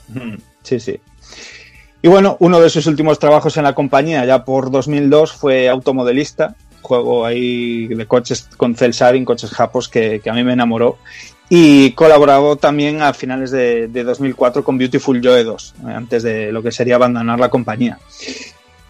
Mm, 0.09 0.35
Sí, 0.64 0.80
sí. 0.80 0.99
Y 2.01 2.09
bueno, 2.09 2.38
uno 2.39 2.59
de 2.59 2.69
sus 2.69 2.85
últimos 2.88 3.19
trabajos 3.19 3.57
en 3.57 3.64
la 3.64 3.73
compañía, 3.73 4.23
ya 4.25 4.45
por 4.45 4.69
2002, 4.69 5.31
fue 5.33 5.67
automodelista, 5.69 6.56
juego 6.88 7.25
ahí 7.25 7.88
de 7.88 8.06
coches 8.06 8.48
con 8.57 8.75
Cel 8.75 8.91
Shading, 8.93 9.25
coches 9.25 9.51
japos, 9.51 9.88
que, 9.90 10.19
que 10.24 10.30
a 10.30 10.33
mí 10.33 10.43
me 10.43 10.53
enamoró. 10.53 10.98
Y 11.49 11.91
colaboró 11.91 12.56
también 12.57 13.01
a 13.01 13.14
finales 13.14 13.51
de, 13.51 13.88
de 13.88 14.03
2004 14.03 14.64
con 14.64 14.77
Beautiful 14.77 15.22
Joe 15.24 15.43
2, 15.43 15.75
eh, 15.88 15.91
antes 15.93 16.24
de 16.24 16.51
lo 16.51 16.61
que 16.61 16.72
sería 16.72 16.95
abandonar 16.95 17.40
la 17.40 17.49
compañía. 17.49 17.98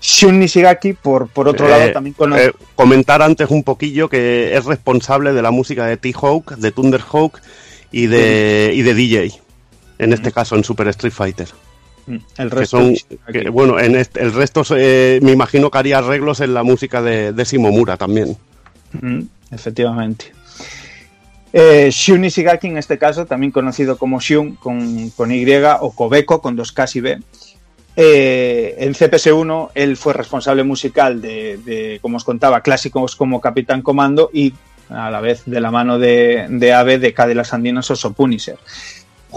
Shun 0.02 0.40
Nishigaki, 0.40 0.94
por, 0.94 1.28
por 1.28 1.48
otro 1.48 1.68
Eh, 1.68 1.70
lado, 1.70 1.92
también 1.92 2.14
conoce... 2.14 2.48
eh, 2.48 2.52
comentar 2.76 3.22
antes 3.22 3.50
un 3.50 3.64
poquillo 3.64 4.10
que 4.10 4.56
es 4.56 4.66
responsable 4.66 5.34
de 5.34 5.42
la 5.42 5.52
música 5.52 5.86
de 5.86 5.98
T-Hawk, 5.98 6.56
de 6.58 6.72
Thunderhawk 6.72 7.40
y 7.92 8.06
de, 8.08 8.72
y 8.74 8.82
de 8.84 8.94
DJ. 8.94 9.32
En 10.00 10.14
este 10.14 10.32
caso, 10.32 10.56
en 10.56 10.64
Super 10.64 10.88
Street 10.90 11.14
Fighter. 11.14 11.48
Mm, 12.08 12.16
el 12.38 12.50
Que 12.50 12.56
resto 12.56 12.78
son, 12.78 12.90
Nishigaki. 12.92 13.34
que, 13.34 13.50
bueno, 13.50 13.80
en 13.80 13.96
este- 13.96 14.22
el 14.22 14.34
resto 14.34 14.64
eh, 14.76 15.20
me 15.22 15.32
imagino 15.32 15.70
que 15.70 15.78
haría 15.78 15.98
arreglos 16.00 16.40
en 16.40 16.54
la 16.54 16.64
música 16.64 17.02
de, 17.02 17.34
de 17.34 17.44
Shimomura 17.44 17.98
también. 17.98 18.36
Mm, 19.02 19.22
efectivamente. 19.52 20.32
Eh, 21.54 21.90
Shun 21.92 22.26
Ishigaki, 22.26 22.68
en 22.68 22.78
este 22.78 22.98
caso, 22.98 23.26
también 23.26 23.52
conocido 23.52 23.98
como 23.98 24.20
Shun 24.20 24.56
con, 24.56 25.10
con 25.12 25.32
Y 25.32 25.46
o 25.82 25.92
Kobeko 25.92 26.42
con 26.42 26.56
dos 26.56 26.72
K 26.72 26.86
y 26.96 27.00
B. 27.02 27.20
Eh, 28.00 28.76
en 28.78 28.94
CPS1 28.94 29.72
él 29.74 29.98
fue 29.98 30.14
responsable 30.14 30.64
musical 30.64 31.20
de, 31.20 31.58
de, 31.66 31.98
como 32.02 32.18
os 32.18 32.24
contaba, 32.24 32.62
clásicos 32.62 33.16
como 33.16 33.42
Capitán 33.42 33.82
Comando 33.82 34.30
y 34.32 34.54
a 34.90 35.10
la 35.10 35.20
vez 35.20 35.42
de 35.48 35.60
la 35.60 35.72
mano 35.72 35.98
de, 35.98 36.46
de 36.48 36.74
Abe 36.74 37.00
de 37.00 37.14
Cadillac 37.14 37.52
Andinos 37.54 37.90
o 38.06 38.14
Punisher. 38.14 38.58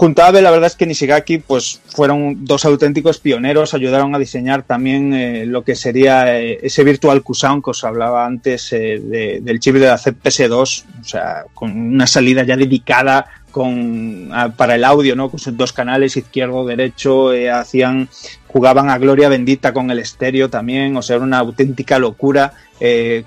Junto 0.01 0.23
a 0.23 0.29
Abe, 0.29 0.41
la 0.41 0.49
verdad 0.49 0.65
es 0.65 0.75
que 0.75 0.87
Nishigaki 0.87 1.37
pues, 1.37 1.79
fueron 1.89 2.43
dos 2.43 2.65
auténticos 2.65 3.19
pioneros, 3.19 3.75
ayudaron 3.75 4.15
a 4.15 4.17
diseñar 4.17 4.63
también 4.63 5.13
eh, 5.13 5.45
lo 5.45 5.63
que 5.63 5.75
sería 5.75 6.39
eh, 6.39 6.57
ese 6.63 6.83
Virtual 6.83 7.21
Q-Sound 7.21 7.63
que 7.63 7.69
os 7.69 7.83
hablaba 7.83 8.25
antes 8.25 8.73
eh, 8.73 8.99
de- 8.99 9.41
del 9.43 9.59
chip 9.59 9.75
de 9.75 9.85
la 9.85 9.99
CPS2, 9.99 10.85
o 11.01 11.03
sea, 11.03 11.43
con 11.53 11.69
una 11.77 12.07
salida 12.07 12.41
ya 12.41 12.57
dedicada 12.57 13.27
con, 13.51 14.31
para 14.57 14.73
el 14.73 14.85
audio, 14.85 15.15
¿no? 15.15 15.29
con 15.29 15.39
sus 15.39 15.55
dos 15.55 15.71
canales, 15.71 16.17
izquierdo, 16.17 16.65
derecho, 16.65 17.29
hacían, 17.53 18.09
jugaban 18.47 18.89
a 18.89 18.97
gloria 18.97 19.29
bendita 19.29 19.71
con 19.71 19.91
el 19.91 19.99
estéreo 19.99 20.49
también, 20.49 20.97
o 20.97 21.03
sea, 21.03 21.17
era 21.17 21.25
una 21.25 21.37
auténtica 21.37 21.99
locura, 21.99 22.53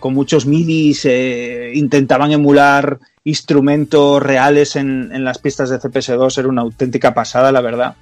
con 0.01 0.13
muchos 0.13 0.45
midis, 0.45 1.05
eh, 1.05 1.71
intentaban 1.75 2.33
emular 2.33 2.99
instrumentos 3.25 4.23
reales 4.23 4.77
en, 4.77 5.11
en 5.13 5.25
las 5.25 5.39
pistas 5.39 5.71
de 5.71 5.79
CPS2, 5.79 6.39
era 6.39 6.49
una 6.49 6.63
auténtica 6.63 7.15
pasada, 7.15 7.51
la 7.51 7.63
verdad. 7.63 7.97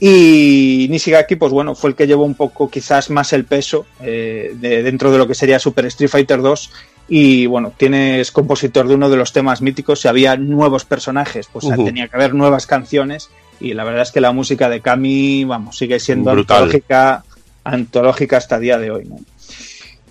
Y 0.00 0.86
Nishigaki, 0.90 1.36
pues 1.36 1.52
bueno, 1.52 1.74
fue 1.74 1.90
el 1.90 1.96
que 1.96 2.06
llevó 2.06 2.24
un 2.24 2.34
poco 2.34 2.70
quizás 2.70 3.10
más 3.10 3.32
el 3.32 3.44
peso 3.44 3.86
eh, 4.00 4.54
de, 4.54 4.82
dentro 4.82 5.10
de 5.10 5.18
lo 5.18 5.26
que 5.26 5.34
sería 5.34 5.58
Super 5.58 5.86
Street 5.86 6.10
Fighter 6.10 6.40
2. 6.40 6.70
Y 7.08 7.46
bueno, 7.46 7.72
tiene, 7.76 8.20
es 8.20 8.30
compositor 8.30 8.86
de 8.86 8.94
uno 8.94 9.08
de 9.08 9.16
los 9.16 9.32
temas 9.32 9.62
míticos. 9.62 10.00
Si 10.00 10.08
había 10.08 10.36
nuevos 10.36 10.84
personajes, 10.84 11.48
pues 11.52 11.66
tenía 11.68 12.06
que 12.06 12.16
haber 12.16 12.34
nuevas 12.34 12.66
canciones. 12.66 13.30
Y 13.60 13.74
la 13.74 13.82
verdad 13.82 14.02
es 14.02 14.12
que 14.12 14.20
la 14.20 14.30
música 14.30 14.68
de 14.68 14.80
Kami, 14.80 15.44
vamos, 15.44 15.78
sigue 15.78 15.98
siendo 15.98 16.30
Brutal. 16.30 16.58
antológica, 16.58 17.24
antológica 17.64 18.36
hasta 18.36 18.60
día 18.60 18.78
de 18.78 18.90
hoy. 18.90 19.04
¿no? 19.04 19.16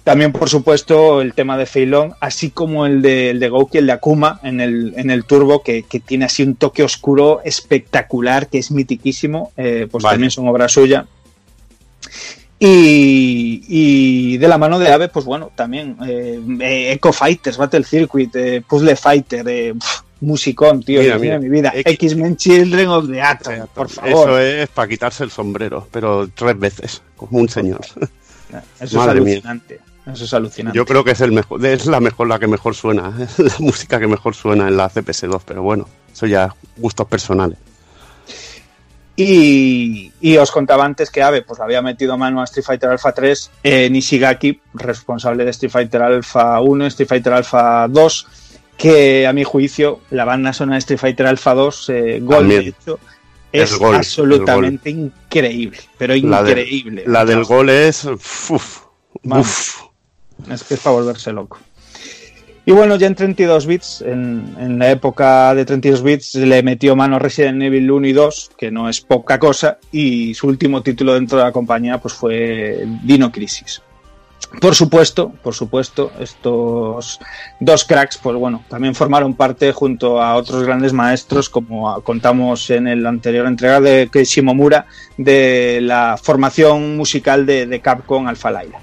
También, 0.08 0.32
por 0.32 0.48
supuesto, 0.48 1.19
el 1.19 1.34
tema 1.34 1.58
de 1.58 1.66
Feilong, 1.66 2.14
así 2.22 2.52
como 2.52 2.86
el 2.86 3.02
de, 3.02 3.32
el 3.32 3.42
de 3.42 3.50
Gouki, 3.50 3.80
el 3.80 3.88
de 3.88 3.92
Akuma 3.92 4.40
en 4.42 4.61
el, 4.61 4.94
en 4.95 5.11
el 5.11 5.26
Turbo, 5.26 5.61
que, 5.61 5.84
que 5.84 6.00
tiene 6.00 6.24
así 6.24 6.44
un 6.44 6.56
toque 6.56 6.82
oscuro 6.82 7.42
espectacular, 7.44 8.48
que 8.48 8.58
es 8.58 8.72
mitiquísimo, 8.72 9.52
eh, 9.58 9.86
pues 9.92 10.06
Vale. 10.06 10.14
también 10.14 10.32
son 10.32 10.48
obra 10.48 10.69
suya. 10.69 11.06
Y, 12.58 13.66
y 13.68 14.38
de 14.38 14.48
la 14.48 14.58
mano 14.58 14.80
de 14.80 14.94
Ave, 14.94 15.10
pues 15.10 15.26
bueno, 15.26 15.52
también 15.53 15.98
eh, 16.08 16.40
eh, 16.61 16.94
Echo 16.94 17.11
Fighters, 17.11 17.58
Battle 17.58 17.84
Circuit, 17.84 18.34
eh, 18.34 18.64
Puzzle 18.66 18.95
Fighter, 18.95 19.45
eh, 19.50 19.74
musicón, 20.22 20.84
tío, 20.84 21.02
Mira, 21.19 21.38
mi 21.38 21.50
vida. 21.50 21.74
X-Men 21.76 22.38
Children 22.38 22.88
of 22.88 23.10
the 23.10 23.22
Atom, 23.22 23.68
por 23.76 23.90
favor. 23.90 24.30
Eso 24.30 24.40
es 24.40 24.69
para 24.69 24.88
quitarse 24.88 25.26
el 25.26 25.32
sombrero, 25.32 25.86
pero 25.92 26.30
tres 26.34 26.58
veces, 26.58 27.02
como 27.18 27.40
un 27.40 27.50
señor. 27.50 27.82
Eso 28.80 29.00
Madre 29.00 29.19
es 29.19 29.26
mía. 29.44 29.61
Eso 30.11 30.24
es 30.24 30.34
alucinante. 30.34 30.77
Yo 30.77 30.86
creo 30.86 31.03
que 31.03 31.11
es 31.11 31.22
el 31.22 31.32
mejor, 31.34 31.66
es 31.66 31.86
la 31.86 32.00
mejor, 32.00 32.27
la 32.27 32.40
que 32.40 32.48
mejor 32.48 32.74
suena, 32.76 33.14
es 33.19 33.38
la 33.40 33.53
música 33.60 34.00
que 34.00 34.08
mejor 34.08 34.34
suena 34.36 34.68
en 34.68 34.77
la 34.77 34.90
CPS2, 34.90 35.42
pero 35.45 35.61
bueno, 35.64 35.88
eso 36.14 36.26
ya 36.27 36.53
gustos 36.77 37.08
personales. 37.08 37.58
Y, 39.19 40.11
y 40.22 40.38
os 40.38 40.52
contaba 40.52 40.86
antes 40.86 41.10
que 41.10 41.24
Ave 41.24 41.42
pues 41.42 41.60
había 41.60 41.82
metido 41.82 42.18
mano 42.19 42.40
a 42.40 42.44
Street 42.44 42.64
Fighter 42.66 42.90
Alpha 42.92 43.11
3 43.14 43.52
eh, 43.64 43.90
Nishigaki, 43.90 44.61
responsable 44.76 45.44
de 45.44 45.50
Street 45.50 45.72
Fighter 45.72 46.03
Alpha 46.03 46.61
1, 46.61 46.86
Street 46.86 47.10
Fighter 47.10 47.34
Alpha 47.34 47.88
2, 47.90 48.27
que 48.77 49.26
a 49.26 49.34
mi 49.34 49.44
juicio 49.44 50.02
la 50.11 50.24
banda 50.24 50.53
sonora 50.53 50.76
de 50.76 50.80
Street 50.80 51.00
Fighter 51.00 51.26
Alpha 51.26 51.56
2, 51.56 51.90
eh, 51.90 52.19
Gold, 52.22 52.48
de 52.48 52.58
hecho, 52.60 53.00
es 53.52 53.76
gol, 53.76 53.95
absolutamente 53.95 54.92
increíble, 54.92 55.80
pero 55.98 56.14
La, 56.18 56.44
de- 56.44 56.52
increíble. 56.52 57.03
la 57.08 57.26
del 57.26 57.44
gol 57.44 57.72
es... 57.72 58.06
uf, 58.06 58.52
uf. 59.24 59.86
Es 60.49 60.64
que 60.64 60.75
es 60.75 60.80
para 60.80 60.95
volverse 60.95 61.32
loco. 61.32 61.59
Y 62.67 62.74
bueno, 62.74 62.98
ya 62.98 63.07
en 63.07 63.16
32 63.16 63.66
bits, 63.66 64.01
en, 64.01 64.53
en 64.59 64.77
la 64.77 64.91
época 64.91 65.56
de 65.56 65.64
32 65.64 66.03
bits, 66.03 66.35
le 66.35 66.61
metió 66.64 66.98
mano 66.98 67.17
Resident 67.17 67.61
Evil 67.61 67.90
1 67.90 68.07
y 68.07 68.11
2, 68.11 68.51
que 68.57 68.72
no 68.72 68.90
es 68.90 68.99
poca 68.99 69.40
cosa, 69.40 69.77
y 69.90 70.33
su 70.33 70.48
último 70.48 70.83
título 70.83 71.14
dentro 71.14 71.38
de 71.38 71.45
la 71.45 71.53
compañía 71.53 71.98
pues 71.99 72.14
fue 72.14 72.85
Dino 73.03 73.32
Crisis. 73.32 73.82
Por 74.59 74.75
supuesto, 74.75 75.32
por 75.43 75.53
supuesto, 75.53 76.11
estos 76.19 77.19
dos 77.59 77.83
cracks, 77.85 78.17
pues 78.17 78.35
bueno, 78.35 78.64
también 78.69 78.95
formaron 78.95 79.33
parte 79.33 79.72
junto 79.72 80.22
a 80.22 80.35
otros 80.35 80.64
grandes 80.64 80.91
maestros, 80.91 81.49
como 81.49 82.01
contamos 82.01 82.69
en 82.69 82.88
el 82.88 83.06
anterior 83.06 83.45
entrega 83.45 83.80
de 83.80 84.09
Shimomura, 84.25 84.88
de 85.17 85.80
la 85.82 86.17
formación 86.22 86.98
musical 86.98 87.45
de, 87.45 87.66
de 87.66 87.80
Capcom 87.82 88.27
Alpha 88.27 88.51
Laila. 88.51 88.80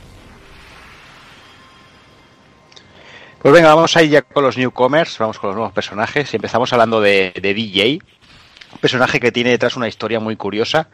Pues 3.44 3.52
venga, 3.52 3.74
vamos 3.74 3.94
a 3.94 4.02
ir 4.02 4.08
ya 4.08 4.22
con 4.22 4.42
los 4.42 4.56
newcomers, 4.56 5.18
vamos 5.18 5.38
con 5.38 5.48
los 5.48 5.56
nuevos 5.56 5.74
personajes. 5.74 6.32
Y 6.32 6.36
empezamos 6.36 6.72
hablando 6.72 7.02
de, 7.02 7.30
de 7.42 7.52
DJ, 7.52 7.98
un 8.72 8.78
personaje 8.78 9.20
que 9.20 9.32
tiene 9.32 9.50
detrás 9.50 9.76
una 9.76 9.86
historia 9.86 10.18
muy 10.18 10.34
curiosa. 10.34 10.88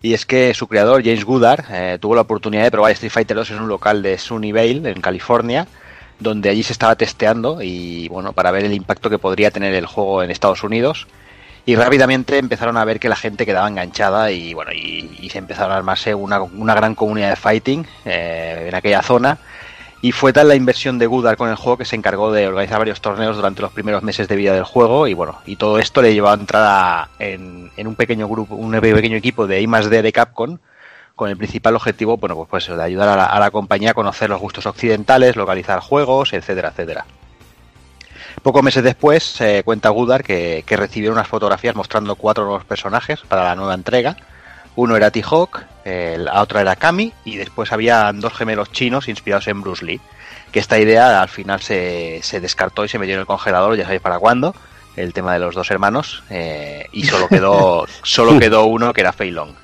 Y 0.00 0.14
es 0.14 0.24
que 0.24 0.54
su 0.54 0.66
creador, 0.66 1.04
James 1.04 1.26
Goodard, 1.26 1.66
eh, 1.70 1.98
tuvo 2.00 2.14
la 2.14 2.22
oportunidad 2.22 2.62
de 2.62 2.70
probar 2.70 2.92
Street 2.92 3.12
Fighter 3.12 3.36
2 3.36 3.50
en 3.50 3.60
un 3.60 3.68
local 3.68 4.00
de 4.00 4.16
Sunnyvale, 4.16 4.90
en 4.90 5.02
California, 5.02 5.66
donde 6.18 6.48
allí 6.48 6.62
se 6.62 6.72
estaba 6.72 6.96
testeando 6.96 7.60
y 7.60 8.08
bueno, 8.08 8.32
para 8.32 8.50
ver 8.50 8.64
el 8.64 8.72
impacto 8.72 9.10
que 9.10 9.18
podría 9.18 9.50
tener 9.50 9.74
el 9.74 9.84
juego 9.84 10.22
en 10.22 10.30
Estados 10.30 10.64
Unidos. 10.64 11.06
Y 11.66 11.76
rápidamente 11.76 12.38
empezaron 12.38 12.78
a 12.78 12.84
ver 12.86 12.98
que 12.98 13.10
la 13.10 13.16
gente 13.16 13.44
quedaba 13.44 13.68
enganchada 13.68 14.30
y 14.30 14.54
bueno, 14.54 14.72
y, 14.72 15.18
y 15.20 15.28
se 15.28 15.36
empezaron 15.36 15.72
a 15.72 15.76
armarse 15.76 16.14
una, 16.14 16.40
una 16.40 16.74
gran 16.74 16.94
comunidad 16.94 17.28
de 17.28 17.36
fighting 17.36 17.86
eh, 18.06 18.68
en 18.68 18.74
aquella 18.74 19.02
zona. 19.02 19.38
Y 20.02 20.12
fue 20.12 20.32
tal 20.32 20.48
la 20.48 20.54
inversión 20.54 20.98
de 20.98 21.06
Goodard 21.06 21.36
con 21.36 21.50
el 21.50 21.56
juego 21.56 21.76
que 21.76 21.84
se 21.84 21.94
encargó 21.94 22.32
de 22.32 22.46
organizar 22.46 22.78
varios 22.78 23.02
torneos 23.02 23.36
durante 23.36 23.60
los 23.60 23.70
primeros 23.70 24.02
meses 24.02 24.28
de 24.28 24.36
vida 24.36 24.54
del 24.54 24.64
juego. 24.64 25.06
Y 25.06 25.12
bueno, 25.12 25.40
y 25.44 25.56
todo 25.56 25.78
esto 25.78 26.00
le 26.00 26.14
llevó 26.14 26.30
a 26.30 26.34
entrar 26.34 27.08
en, 27.18 27.70
un 27.76 27.94
pequeño 27.96 28.26
grupo, 28.26 28.54
un 28.54 28.72
pequeño 28.72 29.16
equipo 29.16 29.46
de 29.46 29.60
I 29.60 29.66
D 29.66 30.02
de 30.02 30.12
Capcom, 30.12 30.58
con 31.14 31.28
el 31.28 31.36
principal 31.36 31.76
objetivo, 31.76 32.16
bueno, 32.16 32.34
pues, 32.34 32.48
pues 32.48 32.66
de 32.66 32.82
ayudar 32.82 33.18
a 33.18 33.38
la, 33.38 33.50
compañía 33.50 33.90
a 33.90 33.94
conocer 33.94 34.30
los 34.30 34.40
gustos 34.40 34.64
occidentales, 34.64 35.36
localizar 35.36 35.80
juegos, 35.80 36.32
etcétera, 36.32 36.70
etcétera. 36.70 37.04
Pocos 38.42 38.62
meses 38.62 38.82
después, 38.82 39.38
eh, 39.42 39.60
cuenta 39.66 39.90
Goodard 39.90 40.22
que, 40.22 40.64
que 40.66 40.78
recibieron 40.78 41.18
unas 41.18 41.28
fotografías 41.28 41.74
mostrando 41.74 42.14
cuatro 42.14 42.44
nuevos 42.44 42.64
personajes 42.64 43.20
para 43.28 43.44
la 43.44 43.54
nueva 43.54 43.74
entrega. 43.74 44.16
Uno 44.76 44.96
era 44.96 45.10
T-Hawk, 45.10 45.64
la 45.84 46.42
otra 46.42 46.60
era 46.60 46.76
Kami, 46.76 47.12
y 47.24 47.36
después 47.36 47.72
había 47.72 48.12
dos 48.14 48.32
gemelos 48.32 48.70
chinos 48.72 49.08
inspirados 49.08 49.48
en 49.48 49.60
Bruce 49.60 49.84
Lee. 49.84 50.00
Que 50.52 50.58
esta 50.58 50.78
idea 50.78 51.22
al 51.22 51.28
final 51.28 51.60
se, 51.60 52.20
se 52.22 52.40
descartó 52.40 52.84
y 52.84 52.88
se 52.88 52.98
metió 52.98 53.14
en 53.14 53.20
el 53.20 53.26
congelador, 53.26 53.76
ya 53.76 53.84
sabéis 53.84 54.02
para 54.02 54.18
cuándo, 54.18 54.54
el 54.96 55.12
tema 55.12 55.32
de 55.32 55.40
los 55.40 55.54
dos 55.54 55.70
hermanos, 55.70 56.22
eh, 56.30 56.86
y 56.92 57.04
solo 57.04 57.28
quedó, 57.28 57.86
solo 58.02 58.38
quedó 58.38 58.64
uno 58.64 58.92
que 58.92 59.00
era 59.00 59.12
Fei 59.12 59.30
Long. 59.30 59.54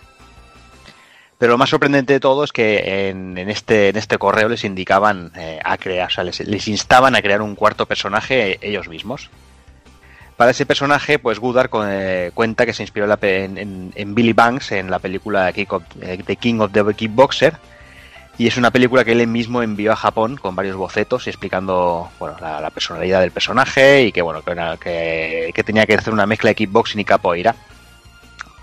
Pero 1.38 1.52
lo 1.52 1.58
más 1.58 1.68
sorprendente 1.68 2.14
de 2.14 2.20
todo 2.20 2.44
es 2.44 2.52
que 2.52 3.08
en, 3.10 3.36
en 3.36 3.50
este, 3.50 3.90
en 3.90 3.96
este 3.96 4.16
correo 4.16 4.48
les 4.48 4.64
indicaban 4.64 5.32
eh, 5.36 5.60
a 5.62 5.76
crear, 5.76 6.08
o 6.08 6.10
sea, 6.10 6.24
les, 6.24 6.40
les 6.40 6.66
instaban 6.66 7.14
a 7.14 7.20
crear 7.20 7.42
un 7.42 7.54
cuarto 7.54 7.86
personaje 7.86 8.58
ellos 8.62 8.88
mismos. 8.88 9.28
Para 10.36 10.50
ese 10.50 10.66
personaje, 10.66 11.18
pues 11.18 11.38
Goodard 11.38 11.70
eh, 11.88 12.30
cuenta 12.34 12.66
que 12.66 12.74
se 12.74 12.82
inspiró 12.82 13.06
en, 13.22 14.14
Billy 14.14 14.34
Banks 14.34 14.72
en 14.72 14.90
la 14.90 14.98
película 14.98 15.50
Kick 15.52 15.72
of- 15.72 15.84
eh, 16.02 16.22
The 16.24 16.36
King 16.36 16.60
of 16.60 16.72
the 16.72 16.84
Kickboxer. 16.94 17.56
Y 18.38 18.46
es 18.46 18.58
una 18.58 18.70
película 18.70 19.02
que 19.02 19.12
él 19.12 19.26
mismo 19.28 19.62
envió 19.62 19.92
a 19.92 19.96
Japón 19.96 20.36
con 20.36 20.54
varios 20.54 20.76
bocetos 20.76 21.26
y 21.26 21.30
explicando 21.30 22.10
bueno, 22.18 22.36
la, 22.38 22.68
personalidad 22.68 23.22
del 23.22 23.30
personaje 23.30 24.02
y 24.02 24.12
que 24.12 24.20
bueno 24.20 24.42
que 24.42 25.62
tenía 25.64 25.86
que 25.86 25.94
hacer 25.94 26.12
una 26.12 26.26
mezcla 26.26 26.50
de 26.50 26.54
kickboxing 26.54 27.00
y 27.00 27.04
capoeira. 27.06 27.56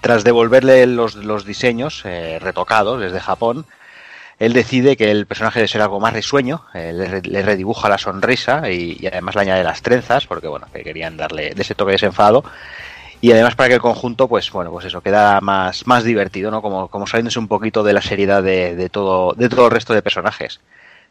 Tras 0.02 0.24
devolverle 0.24 0.86
los, 0.86 1.16
los 1.16 1.44
diseños 1.44 2.04
eh, 2.06 2.38
retocados 2.40 3.00
desde 3.00 3.20
Japón, 3.20 3.66
él 4.40 4.54
decide 4.54 4.98
que 4.98 5.12
el 5.12 5.26
personaje 5.26 5.60
debe 5.60 5.68
ser 5.68 5.82
algo 5.82 6.00
más 6.00 6.14
risueño, 6.14 6.64
eh, 6.74 6.92
le, 6.94 7.06
re- 7.08 7.22
le 7.22 7.42
redibuja 7.42 7.90
la 7.90 7.98
sonrisa 7.98 8.70
y, 8.70 8.98
y 9.00 9.08
además 9.08 9.36
le 9.36 9.42
añade 9.42 9.64
las 9.64 9.82
trenzas, 9.82 10.26
porque 10.28 10.48
bueno, 10.48 10.68
que 10.74 10.84
querían 10.84 11.18
darle 11.18 11.52
de 11.56 11.62
ese 11.62 11.76
toque 11.76 11.94
desenfado. 11.94 12.44
Y 13.22 13.32
además 13.32 13.56
para 13.56 13.70
que 13.70 13.76
el 13.76 13.82
conjunto, 13.82 14.28
pues 14.28 14.52
bueno, 14.52 14.70
pues 14.70 14.84
eso, 14.86 15.00
queda 15.00 15.40
más, 15.40 15.88
más 15.88 16.04
divertido, 16.04 16.52
¿no? 16.52 16.62
Como, 16.62 16.90
como 16.90 17.08
saliéndose 17.08 17.40
un 17.40 17.48
poquito 17.48 17.82
de 17.82 17.94
la 17.94 18.02
seriedad 18.02 18.44
de, 18.44 18.76
de 18.76 18.90
todo, 18.90 19.34
de 19.34 19.48
todo 19.48 19.66
el 19.68 19.72
resto 19.72 19.94
de 19.94 20.02
personajes. 20.02 20.60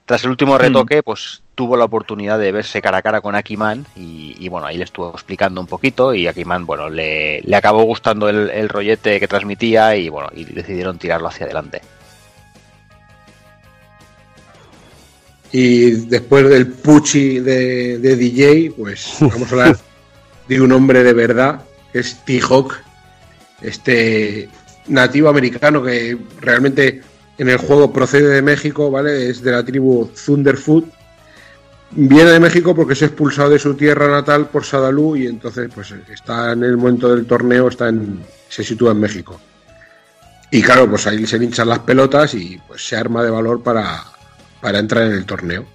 Tras 0.05 0.25
el 0.25 0.31
último 0.31 0.59
retoque, 0.59 1.03
pues 1.03 1.43
tuvo 1.55 1.77
la 1.77 1.85
oportunidad 1.85 2.39
de 2.39 2.51
verse 2.53 2.83
cara 2.83 2.99
a 2.99 3.03
cara 3.03 3.21
con 3.23 3.35
Akiman 3.37 3.87
y, 3.97 4.35
y, 4.39 4.49
bueno, 4.49 4.67
ahí 4.67 4.77
le 4.77 4.85
estuvo 4.85 5.11
explicando 5.11 5.61
un 5.61 5.69
poquito 5.69 6.13
y 6.13 6.27
Akiman, 6.27 6.67
bueno, 6.67 6.91
le, 6.91 7.41
le 7.43 7.57
acabó 7.57 7.85
gustando 7.85 8.29
el, 8.29 8.51
el 8.51 8.69
rollete 8.69 9.21
que 9.21 9.29
transmitía 9.29 9.95
y 9.97 10.09
bueno, 10.09 10.29
y 10.35 10.45
decidieron 10.45 10.99
tirarlo 10.99 11.29
hacia 11.29 11.47
adelante. 11.47 11.81
Y 15.53 15.91
después 16.07 16.49
del 16.49 16.67
puchi 16.67 17.41
de, 17.41 17.99
de 17.99 18.17
DJ, 18.17 18.73
pues 18.77 19.17
vamos 19.21 19.49
a 19.49 19.51
hablar 19.51 19.79
de 20.49 20.61
un 20.61 20.73
hombre 20.73 21.05
de 21.05 21.13
verdad, 21.13 21.63
que 21.93 22.01
es 22.01 22.25
T-Hawk, 22.25 22.75
este 23.61 24.49
nativo 24.89 25.29
americano 25.29 25.83
que 25.83 26.19
realmente 26.41 27.03
en 27.39 27.49
el 27.49 27.59
juego 27.59 27.93
procede 27.93 28.29
de 28.29 28.43
México, 28.43 28.91
¿vale? 28.91 29.31
Es 29.31 29.43
de 29.43 29.53
la 29.53 29.65
tribu 29.65 30.11
Thunderfoot. 30.25 30.87
Viene 31.93 32.31
de 32.31 32.41
México 32.41 32.75
porque 32.75 32.95
es 32.95 33.03
expulsado 33.03 33.51
de 33.51 33.59
su 33.59 33.75
tierra 33.75 34.09
natal 34.09 34.49
por 34.49 34.65
Sadalú 34.65 35.17
y 35.17 35.27
entonces 35.27 35.71
pues 35.75 35.95
está 36.11 36.53
en 36.53 36.65
el 36.65 36.77
momento 36.77 37.15
del 37.15 37.27
torneo, 37.27 37.69
está 37.69 37.89
en, 37.89 38.25
se 38.49 38.65
sitúa 38.65 38.93
en 38.93 39.01
México. 39.01 39.39
Y 40.51 40.63
claro, 40.63 40.89
pues 40.89 41.07
ahí 41.07 41.27
se 41.27 41.37
hinchan 41.37 41.69
las 41.69 41.81
pelotas 41.81 42.35
y 42.35 42.61
pues 42.67 42.87
se 42.87 42.97
arma 42.97 43.23
de 43.23 43.31
valor 43.31 43.63
para, 43.63 44.05
para 44.63 44.79
entrar 44.79 45.05
en 45.05 45.13
el 45.13 45.27
torneo. 45.27 45.67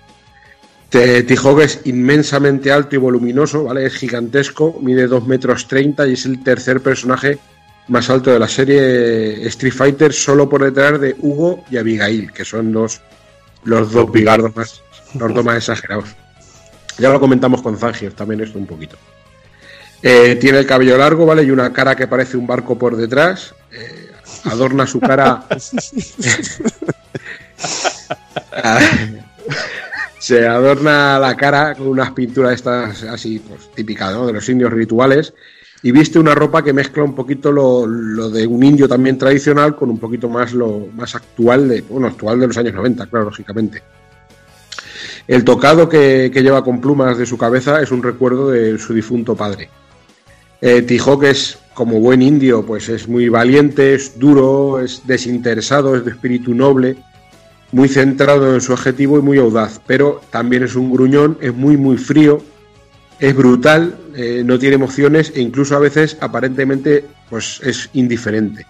Te- 0.90 1.22
T-Hawk 1.24 1.60
es 1.62 1.82
inmensamente 1.84 2.72
alto 2.72 2.96
y 2.96 2.98
voluminoso, 2.98 3.66
¿vale? 3.66 3.86
Es 3.86 3.94
gigantesco, 3.96 4.80
mide 4.82 5.06
2 5.08 5.28
metros 5.28 5.68
30 5.68 6.08
y 6.08 6.14
es 6.14 6.26
el 6.26 6.42
tercer 6.44 6.82
personaje 6.82 7.38
más 7.90 8.10
alto 8.10 8.32
de 8.32 8.40
la 8.40 8.48
serie 8.48 9.46
Street 9.48 9.74
Fighter, 9.74 10.12
solo 10.14 10.50
por 10.50 10.64
detrás 10.64 11.00
de 11.00 11.16
Hugo 11.20 11.64
y 11.70 11.78
Abigail, 11.78 12.32
que 12.34 12.44
son 12.46 12.72
los, 12.74 13.02
los 13.66 13.92
dos 13.92 14.12
bigardos 14.12 14.56
más, 14.56 14.82
los 15.20 15.34
dos 15.34 15.44
más 15.46 15.58
exagerados. 15.58 16.10
Ya 16.98 17.10
lo 17.10 17.20
comentamos 17.20 17.62
con 17.62 17.78
Zangief 17.78 18.16
también 18.16 18.42
esto 18.42 18.58
un 18.58 18.66
poquito. 18.66 18.98
Eh, 20.02 20.36
tiene 20.40 20.60
el 20.60 20.66
cabello 20.66 20.98
largo, 20.98 21.26
¿vale? 21.26 21.44
Y 21.44 21.52
una 21.52 21.72
cara 21.74 21.96
que 21.96 22.08
parece 22.08 22.38
un 22.38 22.48
barco 22.48 22.78
por 22.78 22.96
detrás. 22.96 23.54
Eh, 23.72 24.12
adorna 24.46 24.86
su 24.88 25.00
cara. 25.00 25.46
Se 30.20 30.48
adorna 30.48 31.20
la 31.20 31.36
cara 31.38 31.76
con 31.76 31.88
unas 31.88 32.12
pinturas 32.12 32.54
estas 32.54 33.04
así, 33.04 33.40
pues 33.40 33.72
típicas, 33.74 34.14
¿no? 34.14 34.26
De 34.26 34.34
los 34.34 34.50
indios 34.50 34.74
rituales. 34.74 35.34
Y 35.84 35.92
viste 35.92 36.18
una 36.18 36.34
ropa 36.34 36.64
que 36.64 36.74
mezcla 36.74 37.04
un 37.04 37.14
poquito 37.14 37.52
lo, 37.52 38.30
de 38.30 38.48
un 38.48 38.64
indio 38.64 38.88
también 38.88 39.18
tradicional 39.18 39.76
con 39.76 39.90
un 39.92 40.00
poquito 40.00 40.28
más 40.28 40.54
lo 40.54 40.88
más 40.96 41.14
actual 41.14 41.70
de, 41.70 41.82
bueno, 41.82 42.08
actual 42.08 42.40
de 42.40 42.48
los 42.48 42.58
años 42.58 42.74
90, 42.74 43.06
claro, 43.06 43.26
lógicamente. 43.26 43.84
El 45.28 45.44
tocado 45.44 45.88
que, 45.88 46.32
lleva 46.34 46.64
con 46.64 46.82
plumas 46.82 47.18
de 47.18 47.26
su 47.26 47.38
cabeza 47.38 47.82
es 47.82 47.92
un 47.92 48.02
recuerdo 48.02 48.50
de 48.50 48.80
su 48.80 48.94
difunto 48.94 49.36
padre. 49.36 49.70
Eh, 50.62 50.82
T-Hawk 50.82 51.24
es, 51.26 51.60
como 51.76 52.00
buen 52.00 52.24
indio, 52.24 52.66
pues 52.66 52.90
es 52.90 53.08
muy 53.08 53.30
valiente, 53.30 53.94
es 53.94 54.18
duro, 54.18 54.80
es 54.80 55.06
desinteresado, 55.06 55.96
es 55.96 56.06
de 56.06 56.12
espíritu 56.12 56.56
noble, 56.56 56.98
muy 57.72 57.90
centrado 57.90 58.54
en 58.54 58.62
su 58.62 58.74
objetivo 58.74 59.20
y 59.20 59.22
muy 59.22 59.38
audaz, 59.38 59.82
pero 59.86 60.22
también 60.30 60.64
es 60.64 60.76
un 60.76 60.92
gruñón, 60.92 61.38
es 61.42 61.54
muy, 61.54 61.78
muy 61.78 61.98
frío, 61.98 62.42
es 63.20 63.36
brutal, 63.36 63.98
eh, 64.16 64.44
no 64.46 64.58
tiene 64.60 64.76
emociones 64.76 65.32
e 65.36 65.42
incluso 65.42 65.76
a 65.76 65.80
veces 65.80 66.18
aparentemente 66.22 67.06
pues 67.30 67.60
es 67.64 67.90
indiferente. 67.94 68.66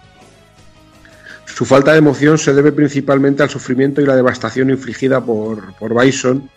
Su 1.44 1.64
falta 1.64 1.92
de 1.92 1.98
emoción 1.98 2.38
se 2.38 2.54
debe 2.54 2.72
principalmente 2.72 3.42
al 3.42 3.50
sufrimiento 3.50 4.00
y 4.00 4.06
la 4.06 4.16
devastación 4.16 4.70
infligida 4.70 5.20
por, 5.20 5.74
por 5.74 6.00
Bison 6.00 6.48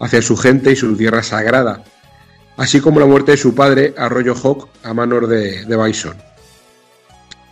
hacia 0.00 0.22
su 0.22 0.36
gente 0.36 0.72
y 0.72 0.76
su 0.76 0.96
tierra 0.96 1.22
sagrada, 1.22 1.82
así 2.56 2.80
como 2.80 3.00
la 3.00 3.06
muerte 3.06 3.32
de 3.32 3.36
su 3.36 3.54
padre, 3.54 3.94
Arroyo 3.96 4.34
Hawk, 4.34 4.68
a 4.82 4.94
manos 4.94 5.28
de, 5.28 5.64
de 5.64 5.76
Bison. 5.76 6.16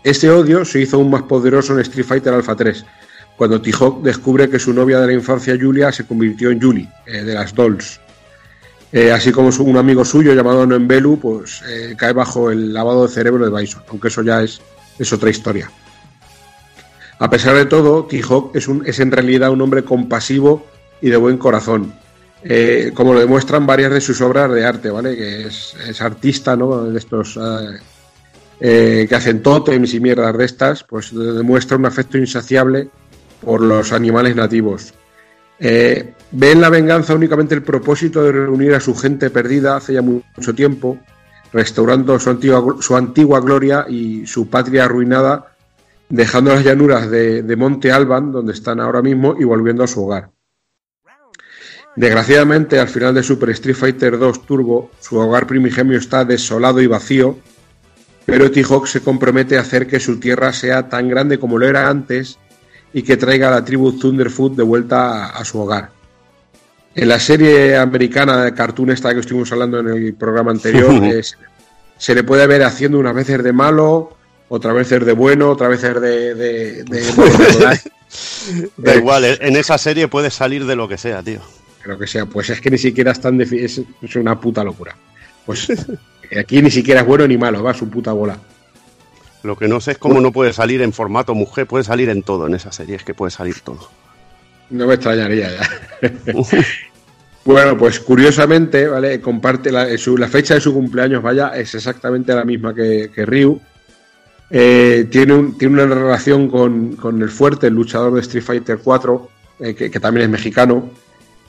Este 0.05 0.31
odio 0.31 0.65
se 0.65 0.81
hizo 0.81 0.97
aún 0.97 1.11
más 1.11 1.23
poderoso 1.23 1.75
en 1.75 1.81
Street 1.81 2.07
Fighter 2.07 2.35
Alpha 2.35 2.57
3, 2.57 2.85
cuando 3.43 3.61
T-Hawk 3.61 4.03
descubre 4.05 4.49
que 4.49 4.61
su 4.61 4.73
novia 4.73 5.01
de 5.01 5.09
la 5.09 5.13
infancia 5.15 5.59
Julia 5.61 5.91
se 5.91 6.07
convirtió 6.07 6.53
en 6.53 6.63
Julie, 6.63 6.89
eh, 7.07 7.25
de 7.25 7.35
las 7.35 7.53
Dolls. 7.53 7.99
Eh, 8.93 9.11
así 9.11 9.33
como 9.33 9.51
su- 9.51 9.65
un 9.65 9.77
amigo 9.77 10.05
suyo 10.05 10.33
llamado 10.33 10.65
Noembelu, 10.65 11.19
pues 11.19 11.61
eh, 11.69 11.97
cae 11.99 12.13
bajo 12.13 12.53
el 12.53 12.73
lavado 12.73 13.05
de 13.05 13.13
cerebro 13.13 13.45
de 13.45 13.61
Bison, 13.61 13.83
aunque 13.89 14.07
eso 14.07 14.23
ya 14.23 14.45
es, 14.45 14.61
es 14.97 15.13
otra 15.13 15.29
historia. 15.29 15.69
A 17.19 17.29
pesar 17.29 17.57
de 17.57 17.65
todo, 17.65 18.05
T-Hawk 18.05 18.55
es, 18.55 18.69
es 18.85 19.01
en 19.01 19.11
realidad 19.11 19.51
un 19.51 19.61
hombre 19.61 19.83
compasivo 19.83 20.65
y 21.01 21.11
de 21.11 21.17
buen 21.17 21.37
corazón, 21.37 21.95
como 22.95 23.13
lo 23.13 23.19
demuestran 23.19 23.67
varias 23.67 23.91
de 23.91 24.01
sus 24.01 24.21
obras 24.21 24.53
de 24.53 24.65
arte, 24.65 24.89
¿vale? 24.89 25.17
Que 25.17 25.49
es, 25.49 25.75
es 25.89 26.01
artista, 26.01 26.55
¿no? 26.55 26.85
De 26.85 26.97
estos 26.97 27.37
que 28.61 29.09
hacen 29.17 29.43
tótems 29.43 29.95
y 29.95 29.99
mierdas 29.99 30.39
de 30.39 30.45
estas, 30.45 30.85
pues 30.85 31.13
demuestra 31.13 31.77
un 31.77 31.87
afecto 31.87 32.19
insaciable 32.19 32.89
por 33.45 33.61
los 33.61 33.93
animales 33.93 34.35
nativos. 34.37 34.95
Eh, 35.59 36.15
ve 36.33 36.53
en 36.53 36.61
la 36.61 36.71
venganza 36.71 37.15
únicamente 37.15 37.55
el 37.55 37.63
propósito 37.63 38.23
de 38.25 38.33
reunir 38.33 38.75
a 38.75 38.81
su 38.81 38.95
gente 38.97 39.31
perdida 39.31 39.77
hace 39.77 39.95
ya 39.95 40.03
mu- 40.03 40.23
mucho 40.37 40.55
tiempo, 40.55 40.99
restaurando 41.53 42.19
su 42.19 42.31
antigua, 42.31 42.77
su 42.81 42.97
antigua 42.97 43.41
gloria 43.41 43.87
y 43.89 44.27
su 44.27 44.49
patria 44.49 44.85
arruinada, 44.87 45.55
dejando 46.09 46.53
las 46.55 46.65
llanuras 46.65 47.11
de, 47.11 47.43
de 47.43 47.57
Monte 47.57 47.93
Alban, 47.93 48.33
donde 48.33 48.53
están 48.53 48.81
ahora 48.81 49.03
mismo, 49.03 49.37
y 49.39 49.45
volviendo 49.45 49.85
a 49.85 49.87
su 49.87 50.05
hogar. 50.05 50.31
Desgraciadamente, 51.95 52.81
al 52.81 52.89
final 52.89 53.15
de 53.15 53.23
Super 53.23 53.51
Street 53.51 53.77
Fighter 53.77 54.19
2 54.19 54.47
Turbo, 54.47 54.91
su 55.01 55.19
hogar 55.19 55.47
primigenio 55.47 55.99
está 55.99 56.25
desolado 56.25 56.81
y 56.81 56.87
vacío, 56.87 57.39
pero 58.25 58.51
T-Hawk 58.51 58.87
se 58.87 59.01
compromete 59.03 59.59
a 59.59 59.61
hacer 59.61 59.87
que 59.87 60.01
su 60.01 60.19
tierra 60.19 60.53
sea 60.53 60.89
tan 60.89 61.09
grande 61.09 61.39
como 61.39 61.59
lo 61.59 61.67
era 61.69 61.89
antes 61.91 62.39
y 62.93 63.03
que 63.03 63.17
traiga 63.17 63.49
a 63.49 63.53
la 63.53 63.65
tribu 63.65 63.93
Thunderfoot 63.99 64.55
de 64.55 64.63
vuelta 64.63 65.27
a, 65.27 65.39
a 65.39 65.45
su 65.45 65.59
hogar. 65.61 65.91
En 66.95 67.09
la 67.09 67.19
serie 67.19 67.77
americana 67.77 68.45
de 68.45 68.53
cartoon 68.55 68.91
esta 68.91 69.15
que 69.15 69.21
estuvimos 69.21 69.51
hablando 69.53 69.79
en 69.81 69.89
el 69.89 70.15
programa 70.15 70.51
anterior, 70.51 70.93
eh, 71.05 71.23
se, 71.97 72.15
le 72.15 72.23
puede 72.25 72.47
ver 72.47 72.63
haciendo 72.65 72.99
unas 72.99 73.15
veces 73.15 73.43
de 73.43 73.53
malo, 73.53 74.17
otras 74.49 74.75
veces 74.75 75.05
de 75.07 75.13
bueno, 75.13 75.51
otras 75.51 75.71
veces 75.71 76.01
de... 76.01 76.35
de, 76.35 76.85
de- 76.85 77.81
Da 78.77 78.95
igual, 78.95 79.25
en 79.25 79.57
esa 79.57 79.79
serie 79.79 80.07
puedes 80.07 80.35
salir 80.35 80.67
de 80.67 80.77
lo 80.77 80.87
que 80.87 80.99
sea, 80.99 81.23
tío. 81.23 81.41
Lo 81.85 81.99
que 81.99 82.07
sea, 82.07 82.27
pues 82.27 82.51
es 82.51 82.61
que 82.61 82.71
ni 82.71 82.77
siquiera 82.77 83.13
están 83.13 83.41
es, 83.41 83.53
es 83.53 84.17
una 84.17 84.39
puta 84.39 84.63
locura. 84.63 84.95
Pues 85.47 85.69
aquí 86.39 86.61
ni 86.61 86.71
siquiera 86.71 87.01
es 87.01 87.07
bueno 87.07 87.27
ni 87.27 87.39
malo, 87.39 87.63
va 87.63 87.71
a 87.71 87.75
su 87.75 87.89
puta 87.89 88.13
bola. 88.13 88.37
Lo 89.43 89.57
que 89.57 89.67
no 89.69 89.81
sé 89.81 89.93
es 89.93 89.99
cómo 89.99 90.21
no 90.21 90.31
puede 90.33 90.53
salir 90.53 90.83
en 90.83 90.93
formato 90.93 91.35
mujer, 91.35 91.67
puede 91.67 91.85
salir 91.85 92.09
en 92.11 92.23
todo 92.23 92.47
en 92.47 92.55
esa 92.55 92.71
serie, 92.73 92.97
es 92.97 93.05
que 93.05 93.15
puede 93.15 93.31
salir 93.31 93.61
todo. 93.61 93.89
No 94.71 94.87
me 94.87 94.95
extrañaría 94.95 95.51
ya. 95.51 96.11
bueno, 97.45 97.77
pues 97.77 97.99
curiosamente, 98.01 98.87
¿vale? 98.87 99.21
Comparte 99.21 99.73
la, 99.73 99.97
su- 99.99 100.17
la 100.17 100.29
fecha 100.29 100.55
de 100.55 100.61
su 100.61 100.73
cumpleaños, 100.73 101.23
vaya, 101.23 101.49
es 101.57 101.75
exactamente 101.75 102.35
la 102.35 102.45
misma 102.45 102.73
que, 102.75 103.11
que 103.15 103.27
Ryu. 103.27 103.61
Eh, 104.51 105.09
tiene, 105.11 105.33
un- 105.35 105.59
tiene 105.59 105.83
una 105.83 105.95
relación 105.95 106.49
con, 106.49 106.95
con 106.97 107.21
el 107.21 107.31
fuerte, 107.31 107.67
el 107.67 107.75
luchador 107.75 108.15
de 108.15 108.21
Street 108.21 108.45
Fighter 108.45 108.79
4, 108.79 109.29
eh, 109.61 109.75
que, 109.75 109.91
que 109.91 110.01
también 110.01 110.25
es 110.25 110.31
mexicano, 110.31 110.91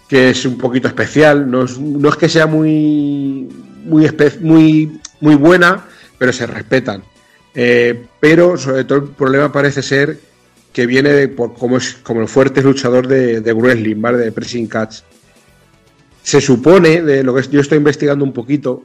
que 0.09 0.29
es 0.31 0.45
un 0.45 0.57
poquito 0.57 0.87
especial. 0.87 1.49
No 1.49 1.63
es, 1.65 1.77
no 1.79 2.09
es 2.09 2.15
que 2.15 2.27
sea 2.29 2.47
muy, 2.47 3.47
muy, 3.85 4.05
espe- 4.05 4.39
muy, 4.39 4.99
muy 5.21 5.35
buena, 5.35 5.85
pero 6.17 6.33
se 6.33 6.47
respetan. 6.47 7.03
Eh, 7.55 8.05
pero 8.19 8.57
sobre 8.57 8.83
todo 8.83 8.99
el 8.99 9.09
problema 9.09 9.51
parece 9.51 9.81
ser 9.81 10.19
que 10.71 10.87
viene 10.87 11.09
de, 11.09 11.27
por, 11.27 11.53
como, 11.53 11.77
es, 11.77 11.93
como 12.01 12.21
el 12.21 12.27
fuerte 12.27 12.61
luchador 12.61 13.07
de, 13.07 13.41
de 13.41 13.53
wrestling, 13.53 14.01
¿vale? 14.01 14.17
De 14.17 14.31
pressing 14.31 14.67
catch. 14.67 15.01
Se 16.23 16.41
supone, 16.41 17.01
de 17.01 17.23
lo 17.23 17.35
que 17.35 17.47
yo 17.49 17.61
estoy 17.61 17.77
investigando 17.77 18.25
un 18.25 18.33
poquito, 18.33 18.83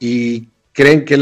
y 0.00 0.48
creen 0.72 1.04
que, 1.04 1.14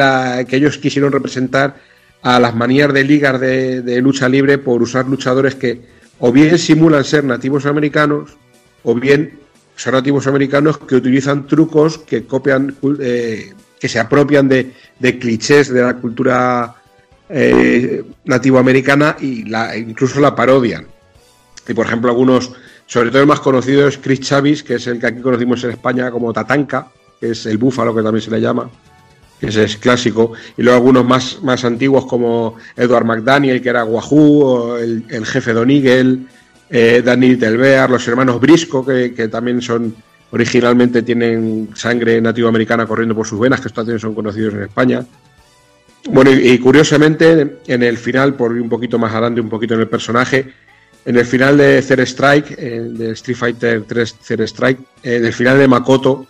ellos 0.51 0.79
quisieron 0.79 1.13
representar 1.13 1.77
a 2.23 2.41
las 2.41 2.55
manías 2.55 2.93
de 2.93 3.05
ligas 3.05 3.41
de, 3.41 3.83
de 3.83 4.01
lucha 4.01 4.29
libre 4.29 4.59
por 4.59 4.81
usar 4.83 5.07
luchadores 5.07 5.55
que 5.55 5.83
o 6.19 6.33
bien 6.33 6.59
simulan 6.59 7.05
ser 7.05 7.25
nativos 7.25 7.67
americanos 7.67 8.37
o 8.83 8.95
bien 8.95 9.39
son 9.77 9.95
nativos 9.95 10.27
americanos 10.27 10.77
que 10.77 10.97
utilizan 10.97 11.47
trucos 11.47 11.97
que 11.97 12.27
copian, 12.27 12.77
eh, 13.01 13.55
que 13.81 13.89
se 13.89 13.99
apropian 13.99 14.47
de, 14.47 14.73
de 14.99 15.19
clichés 15.19 15.73
de 15.73 15.83
la 15.83 15.95
cultura 15.95 16.77
eh, 17.31 18.05
nativoamericana 18.25 19.17
y 19.21 19.45
la, 19.45 19.77
incluso 19.77 20.21
la 20.21 20.37
parodian. 20.37 20.87
Y 21.67 21.73
por 21.73 21.87
ejemplo, 21.87 22.11
algunos, 22.11 22.53
sobre 22.87 23.11
todo 23.11 23.23
el 23.23 23.27
más 23.27 23.41
conocido 23.41 23.89
es 23.89 23.99
Chris 23.99 24.21
Chavis, 24.21 24.63
que 24.63 24.75
es 24.75 24.87
el 24.87 25.01
que 25.01 25.07
aquí 25.07 25.21
conocimos 25.21 25.65
en 25.65 25.71
España 25.71 26.11
como 26.11 26.33
Tatanka, 26.33 26.89
que 27.19 27.31
es 27.31 27.47
el 27.47 27.57
búfalo 27.57 27.95
que 27.95 28.03
también 28.03 28.23
se 28.23 28.31
le 28.31 28.41
llama, 28.41 28.69
que 29.39 29.47
es 29.47 29.77
clásico. 29.79 30.33
Y 30.57 30.63
luego 30.63 30.77
algunos 30.77 31.07
más, 31.07 31.39
más 31.43 31.65
antiguos 31.65 32.05
como 32.05 32.57
Edward 32.77 33.07
McDaniel, 33.07 33.63
que 33.63 33.69
era 33.71 33.85
Wahoo, 33.85 34.77
el, 34.77 35.25
jefe 35.25 35.53
Don 35.53 35.71
Eagle, 35.71 36.19
eh, 36.69 37.01
Danny 37.03 37.37
los 37.37 38.09
hermanos 38.09 38.41
Brisco, 38.41 38.85
que, 38.85 39.15
que 39.15 39.29
también 39.29 39.63
son 39.63 39.95
originalmente 40.31 41.03
tienen 41.03 41.71
sangre 41.75 42.21
nativoamericana 42.21 42.87
corriendo 42.87 43.15
por 43.15 43.27
sus 43.27 43.41
venas, 43.41 43.61
que 43.61 43.69
estos 43.69 44.01
son 44.01 44.15
conocidos 44.15 44.55
en 44.55 44.63
España. 44.63 45.05
Bueno, 46.09 46.31
y, 46.31 46.59
curiosamente, 46.59 47.59
en 47.67 47.83
el 47.83 47.99
final, 47.99 48.35
por 48.35 48.55
ir 48.57 48.63
un 48.63 48.69
poquito 48.69 48.99
más 48.99 49.13
adelante, 49.13 49.41
un 49.41 49.51
poquito 49.51 49.75
en 49.75 49.81
el 49.81 49.89
personaje, 49.89 50.53
en 51.05 51.17
el 51.17 51.27
final 51.27 51.59
de 51.59 51.83
Third 51.83 52.01
Strike, 52.01 52.55
eh, 52.59 52.81
de 52.91 53.11
Street 53.13 53.37
Fighter 53.37 53.85
3 53.87 54.15
Third 54.15 54.43
Strike, 54.43 54.81
eh, 55.03 55.17
en 55.17 55.27
el 55.27 55.33
final 55.33 55.59
de 55.59 55.69
Makoto, 55.69 56.27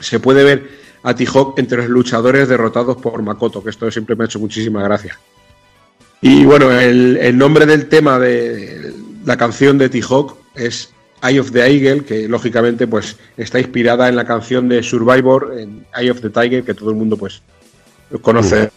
se 0.00 0.20
puede 0.20 0.44
ver 0.44 0.86
a 1.02 1.14
T-Hawk 1.14 1.58
entre 1.58 1.78
los 1.78 1.88
luchadores 1.88 2.48
derrotados 2.48 2.96
por 2.96 3.20
Makoto, 3.22 3.62
que 3.62 3.70
esto 3.70 3.90
siempre 3.90 4.16
me 4.16 4.24
ha 4.24 4.26
hecho 4.26 4.38
muchísima 4.38 4.82
gracia. 4.82 5.18
Y 6.20 6.44
bueno, 6.44 6.72
el, 6.72 7.18
el 7.18 7.36
nombre 7.36 7.66
del 7.66 7.88
tema 7.88 8.18
de 8.18 8.92
la 9.24 9.36
canción 9.36 9.78
de 9.78 9.88
T-Hawk 9.88 10.36
es 10.54 10.90
Eye 11.22 11.38
of 11.40 11.50
the 11.52 11.66
Eagle, 11.66 12.04
que 12.04 12.28
lógicamente 12.28 12.86
pues 12.86 13.16
está 13.36 13.58
inspirada 13.58 14.08
en 14.08 14.16
la 14.16 14.24
canción 14.24 14.68
de 14.68 14.82
Survivor, 14.82 15.54
en 15.58 15.86
Eye 15.96 16.10
of 16.10 16.20
the 16.20 16.30
Tiger, 16.30 16.64
que 16.64 16.74
todo 16.74 16.90
el 16.90 16.96
mundo 16.96 17.16
pues 17.16 17.42
conoce. 18.22 18.70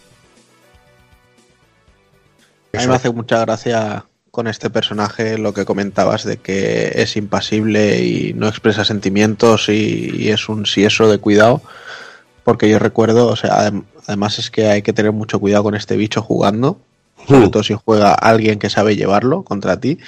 A 2.72 2.78
mí 2.80 2.86
me 2.86 2.94
hace 2.94 3.10
mucha 3.10 3.40
gracia 3.40 4.04
con 4.30 4.46
este 4.46 4.70
personaje 4.70 5.38
lo 5.38 5.52
que 5.52 5.64
comentabas 5.64 6.24
de 6.24 6.36
que 6.36 6.92
es 6.94 7.16
impasible 7.16 8.02
y 8.04 8.32
no 8.32 8.46
expresa 8.48 8.84
sentimientos 8.84 9.68
y, 9.68 10.10
y 10.14 10.28
es 10.30 10.48
un 10.48 10.66
sieso 10.66 11.10
de 11.10 11.18
cuidado. 11.18 11.62
Porque 12.44 12.70
yo 12.70 12.78
recuerdo, 12.78 13.26
o 13.26 13.36
sea, 13.36 13.50
adem- 13.58 13.84
además 14.06 14.38
es 14.38 14.50
que 14.50 14.68
hay 14.68 14.82
que 14.82 14.92
tener 14.92 15.12
mucho 15.12 15.40
cuidado 15.40 15.64
con 15.64 15.74
este 15.74 15.96
bicho 15.96 16.22
jugando, 16.22 16.80
sobre 17.28 17.48
todo 17.48 17.62
si 17.62 17.74
juega 17.74 18.14
alguien 18.14 18.58
que 18.58 18.70
sabe 18.70 18.96
llevarlo 18.96 19.42
contra 19.42 19.78
ti. 19.78 19.98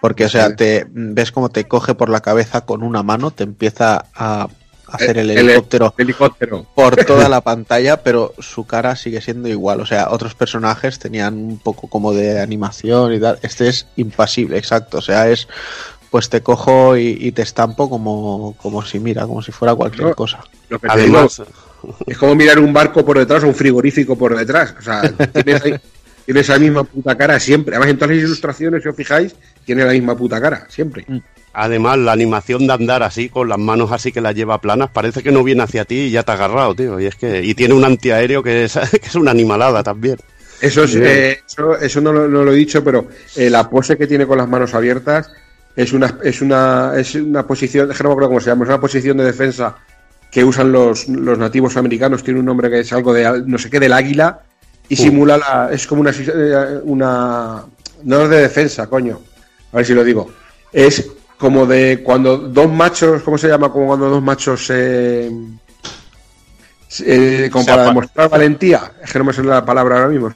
Porque, 0.00 0.24
o 0.26 0.28
sea, 0.28 0.54
te 0.54 0.86
ves 0.90 1.32
como 1.32 1.48
te 1.48 1.66
coge 1.66 1.94
por 1.94 2.08
la 2.10 2.20
cabeza 2.20 2.62
con 2.62 2.82
una 2.82 3.02
mano, 3.02 3.30
te 3.30 3.44
empieza 3.44 4.04
a 4.14 4.48
hacer 4.86 5.18
el, 5.18 5.30
El- 5.30 5.38
el 5.38 5.48
helicóptero, 5.50 5.94
helicóptero. 5.98 6.66
por 6.74 6.96
toda 7.06 7.28
la 7.28 7.40
pantalla, 7.40 8.02
pero 8.02 8.34
su 8.38 8.66
cara 8.66 8.94
sigue 8.94 9.20
siendo 9.20 9.48
igual. 9.48 9.80
O 9.80 9.86
sea, 9.86 10.10
otros 10.10 10.34
personajes 10.34 10.98
tenían 10.98 11.34
un 11.34 11.58
poco 11.58 11.88
como 11.88 12.12
de 12.12 12.40
animación 12.40 13.12
y 13.14 13.20
tal. 13.20 13.38
Este 13.42 13.68
es 13.68 13.86
impasible, 13.96 14.58
exacto. 14.58 14.98
O 14.98 15.02
sea, 15.02 15.28
es 15.28 15.48
pues 16.10 16.28
te 16.30 16.40
cojo 16.40 16.96
y, 16.96 17.18
y 17.20 17.32
te 17.32 17.42
estampo 17.42 17.90
como, 17.90 18.54
como 18.62 18.82
si 18.82 19.00
mira, 19.00 19.26
como 19.26 19.42
si 19.42 19.50
fuera 19.50 19.74
cualquier 19.74 20.08
No, 20.08 20.14
cosa. 20.14 20.38
Lo 20.68 20.78
que 20.78 20.88
te 20.88 21.00
digo, 21.02 21.26
es 22.06 22.16
como 22.18 22.34
mirar 22.34 22.58
un 22.58 22.72
barco 22.72 23.04
por 23.04 23.18
detrás 23.18 23.42
o 23.44 23.48
un 23.48 23.54
frigorífico 23.54 24.16
por 24.16 24.36
detrás. 24.36 24.74
O 24.78 24.82
sea, 24.82 25.02
tienes 25.32 25.62
ahí, 25.64 25.74
Tiene 26.26 26.40
esa 26.40 26.58
misma 26.58 26.84
puta 26.84 27.16
cara 27.16 27.40
siempre. 27.40 27.74
Además, 27.76 27.90
en 27.90 27.98
todas 27.98 28.14
las 28.16 28.24
ilustraciones, 28.24 28.82
si 28.82 28.88
os 28.88 28.96
fijáis, 28.96 29.34
tiene 29.64 29.84
la 29.84 29.92
misma 29.92 30.14
puta 30.16 30.40
cara, 30.40 30.66
siempre. 30.68 31.06
Además, 31.54 31.96
la 31.98 32.12
animación 32.12 32.66
de 32.66 32.72
andar 32.74 33.02
así, 33.02 33.30
con 33.30 33.48
las 33.48 33.58
manos 33.58 33.90
así 33.92 34.12
que 34.12 34.20
las 34.20 34.34
lleva 34.34 34.60
planas, 34.60 34.90
parece 34.92 35.22
que 35.22 35.32
no 35.32 35.42
viene 35.42 35.62
hacia 35.62 35.84
ti 35.86 36.00
y 36.00 36.10
ya 36.10 36.22
te 36.22 36.32
ha 36.32 36.34
agarrado, 36.34 36.74
tío. 36.74 37.00
Y 37.00 37.06
es 37.06 37.14
que 37.14 37.42
y 37.42 37.54
tiene 37.54 37.72
un 37.74 37.84
antiaéreo 37.84 38.42
que 38.42 38.64
es, 38.64 38.74
que 38.90 39.06
es 39.06 39.14
una 39.14 39.30
animalada 39.30 39.82
también. 39.82 40.18
Eso, 40.60 40.84
es, 40.84 40.94
eh, 40.96 41.40
eso, 41.46 41.78
eso 41.78 42.00
no, 42.00 42.12
lo- 42.12 42.28
no 42.28 42.42
lo 42.44 42.52
he 42.52 42.56
dicho, 42.56 42.82
pero 42.82 43.08
eh, 43.36 43.48
la 43.48 43.68
pose 43.70 43.96
que 43.96 44.06
tiene 44.06 44.26
con 44.26 44.38
las 44.38 44.48
manos 44.48 44.74
abiertas 44.74 45.30
es 45.76 45.92
una, 45.92 46.18
es 46.24 46.40
una, 46.42 46.92
es 46.96 47.14
una 47.14 47.46
posición, 47.46 47.88
no 47.88 47.94
me 47.94 48.10
acuerdo 48.10 48.28
cómo 48.28 48.40
se 48.40 48.50
llama, 48.50 48.64
es 48.64 48.68
una 48.70 48.80
posición 48.80 49.16
de 49.18 49.24
defensa 49.24 49.76
que 50.30 50.42
usan 50.44 50.72
los, 50.72 51.08
los 51.08 51.38
nativos 51.38 51.76
americanos, 51.76 52.22
tiene 52.24 52.40
un 52.40 52.46
nombre 52.46 52.68
que 52.70 52.80
es 52.80 52.92
algo 52.92 53.12
de 53.12 53.42
no 53.46 53.58
sé 53.58 53.68
qué, 53.70 53.78
del 53.80 53.92
águila, 53.92 54.40
y 54.88 54.96
simula 54.96 55.36
la, 55.38 55.68
es 55.72 55.86
como 55.86 56.00
una, 56.02 56.10
eh, 56.12 56.80
una, 56.84 57.64
no 58.04 58.22
es 58.22 58.28
de 58.30 58.40
defensa, 58.42 58.86
coño, 58.86 59.20
a 59.72 59.76
ver 59.76 59.86
si 59.86 59.94
lo 59.94 60.04
digo, 60.04 60.30
es 60.72 61.10
como 61.38 61.66
de 61.66 62.02
cuando 62.04 62.36
dos 62.38 62.70
machos, 62.72 63.22
¿cómo 63.22 63.36
se 63.38 63.48
llama? 63.48 63.70
Como 63.70 63.86
cuando 63.88 64.08
dos 64.08 64.22
machos 64.22 64.70
eh, 64.70 65.30
eh, 67.00 67.48
como 67.52 67.64
Se 67.64 67.70
para 67.70 67.84
demostrar 67.84 68.28
valentía, 68.30 68.92
es 69.02 69.12
que 69.12 69.18
no 69.18 69.24
me 69.24 69.32
sale 69.32 69.48
la 69.48 69.64
palabra 69.64 69.96
ahora 69.96 70.08
mismo. 70.08 70.32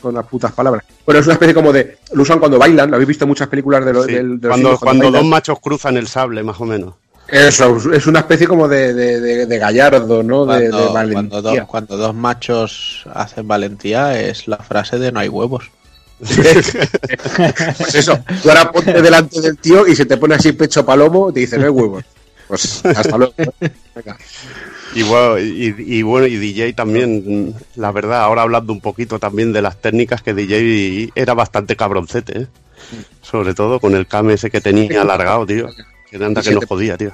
Con 0.00 0.14
las 0.14 0.24
putas 0.26 0.52
palabras. 0.52 0.82
Bueno, 1.04 1.20
es 1.20 1.26
una 1.26 1.34
especie 1.34 1.52
como 1.54 1.72
de. 1.74 1.98
Lo 2.12 2.22
usan 2.22 2.38
cuando 2.38 2.58
bailan, 2.58 2.88
lo 2.90 2.96
habéis 2.96 3.08
visto 3.08 3.24
en 3.24 3.28
muchas 3.28 3.48
películas 3.48 3.84
de, 3.84 3.92
lo- 3.92 4.04
Sí, 4.04 4.12
del- 4.14 4.40
de 4.40 4.48
los 4.48 4.56
cuando 4.56 4.78
cuando 4.78 5.04
bailan. 5.04 5.20
dos 5.22 5.30
machos 5.30 5.58
cruzan 5.60 5.96
el 5.98 6.06
sable, 6.06 6.42
más 6.42 6.58
o 6.60 6.64
menos. 6.64 6.94
Eso, 7.28 7.92
es 7.92 8.06
una 8.06 8.20
especie 8.20 8.46
como 8.46 8.68
de, 8.68 8.92
de, 8.92 9.20
de- 9.20 9.46
de 9.46 9.58
gallardo, 9.58 10.22
¿no? 10.22 10.44
De, 10.46 10.64
de 10.64 10.70
Cuando, 10.70 10.92
valentía. 10.92 11.14
cuando 11.30 11.42
dos, 11.42 11.58
cuando 11.66 11.96
dos 11.96 12.14
machos 12.14 13.04
hacen 13.14 13.48
valentía 13.48 14.20
es 14.20 14.46
la 14.46 14.58
frase 14.58 14.98
de 14.98 15.10
no 15.10 15.20
hay 15.20 15.28
huevos. 15.28 15.64
Pues 17.78 17.94
eso, 17.94 18.18
tú 18.42 18.48
ahora 18.48 18.70
ponte 18.70 19.00
delante 19.02 19.40
del 19.40 19.58
tío 19.58 19.86
y 19.86 19.96
se 19.96 20.06
te 20.06 20.16
pone 20.16 20.34
así 20.34 20.52
pecho 20.52 20.84
palomo 20.84 21.30
y 21.30 21.34
te 21.34 21.40
dice, 21.40 21.58
no 21.58 21.64
hay 21.64 21.70
huevos. 21.70 22.04
Pues 22.46 22.84
hasta 22.84 23.16
luego. 23.16 23.32
Venga. 23.94 24.16
Y 24.94 25.02
bueno, 25.02 25.38
y, 25.38 25.74
y 25.78 26.02
bueno, 26.02 26.26
y 26.26 26.36
DJ 26.36 26.72
también, 26.74 27.54
la 27.76 27.90
verdad, 27.90 28.20
ahora 28.20 28.42
hablando 28.42 28.72
un 28.72 28.80
poquito 28.80 29.18
también 29.18 29.52
de 29.52 29.62
las 29.62 29.80
técnicas, 29.80 30.22
que 30.22 30.34
DJ 30.34 31.10
era 31.14 31.34
bastante 31.34 31.74
cabroncete, 31.74 32.42
¿eh? 32.42 32.46
Sobre 33.22 33.54
todo 33.54 33.80
con 33.80 33.94
el 33.96 34.06
came 34.06 34.34
ese 34.34 34.50
que 34.50 34.60
tenía 34.60 35.00
alargado, 35.02 35.46
tío. 35.46 35.68
Que 36.18 36.24
Y 36.24 36.34
que 36.42 36.50
nos 36.54 36.60
te- 36.60 36.66
jodía, 36.66 36.96
tío. 36.96 37.12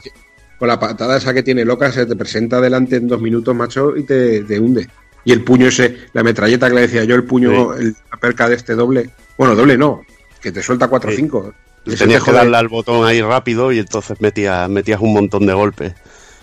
Con 0.59 0.69
la 0.69 0.79
patada 0.79 1.17
esa 1.17 1.33
que 1.33 1.43
tiene 1.43 1.65
loca, 1.65 1.91
se 1.91 2.05
te 2.05 2.15
presenta 2.17 2.61
delante 2.61 2.97
en 2.97 3.09
dos 3.09 3.21
minutos, 3.21 3.55
macho, 3.55 3.97
y 3.97 4.03
te, 4.05 4.43
te 4.45 4.59
hunde. 4.61 4.89
Y 5.25 5.33
el 5.33 5.43
puño 5.43 5.69
ese, 5.69 5.97
la 6.13 6.23
metralleta 6.23 6.69
que 6.69 6.75
le 6.75 6.81
decía 6.83 7.05
yo, 7.05 7.15
el 7.15 7.25
puño, 7.25 7.75
el, 7.75 7.95
la 8.11 8.19
perca 8.21 8.49
de 8.49 8.57
este 8.57 8.75
doble. 8.75 9.09
Bueno, 9.39 9.55
doble 9.55 9.79
no, 9.79 10.03
que 10.41 10.53
te 10.53 10.63
suelta 10.63 10.89
4 10.89 11.09
o 11.09 11.13
Sí. 11.13 11.17
5. 11.23 11.55
Tenías 11.99 12.23
que 12.23 12.33
darle 12.33 12.57
al 12.59 12.69
botón 12.69 13.07
ahí 13.07 13.23
rápido 13.23 13.73
y 13.73 13.79
entonces 13.79 14.21
metías, 14.21 14.69
metías 14.69 15.01
un 15.01 15.15
montón 15.15 15.47
de 15.47 15.55
golpes. 15.55 15.95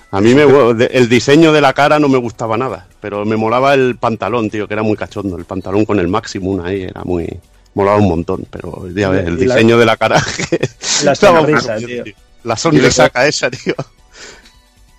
A 0.09 0.19
mí 0.19 0.33
me, 0.33 0.45
el 0.91 1.09
diseño 1.09 1.53
de 1.53 1.61
la 1.61 1.73
cara 1.73 1.99
no 1.99 2.09
me 2.09 2.17
gustaba 2.17 2.57
nada, 2.57 2.87
pero 2.99 3.23
me 3.25 3.35
molaba 3.35 3.75
el 3.75 3.97
pantalón, 3.97 4.49
tío, 4.49 4.67
que 4.67 4.73
era 4.73 4.81
muy 4.81 4.97
cachondo. 4.97 5.37
El 5.37 5.45
pantalón 5.45 5.85
con 5.85 5.99
el 5.99 6.07
Maximum 6.07 6.61
ahí 6.65 6.83
era 6.83 7.03
muy... 7.03 7.27
Molaba 7.75 7.97
un 7.97 8.07
montón, 8.07 8.45
pero 8.49 8.87
ya 8.95 9.09
ves, 9.09 9.27
el 9.27 9.35
la- 9.47 9.53
diseño 9.55 9.77
de 9.77 9.85
la 9.85 9.95
cara... 9.97 10.19
La 11.03 11.11
estaba 11.11 11.41
sonrisa, 11.41 11.75
tío. 11.77 12.03
La 12.47 12.55
sonrisaca 12.57 13.27
esa, 13.27 13.49
tío. 13.51 13.75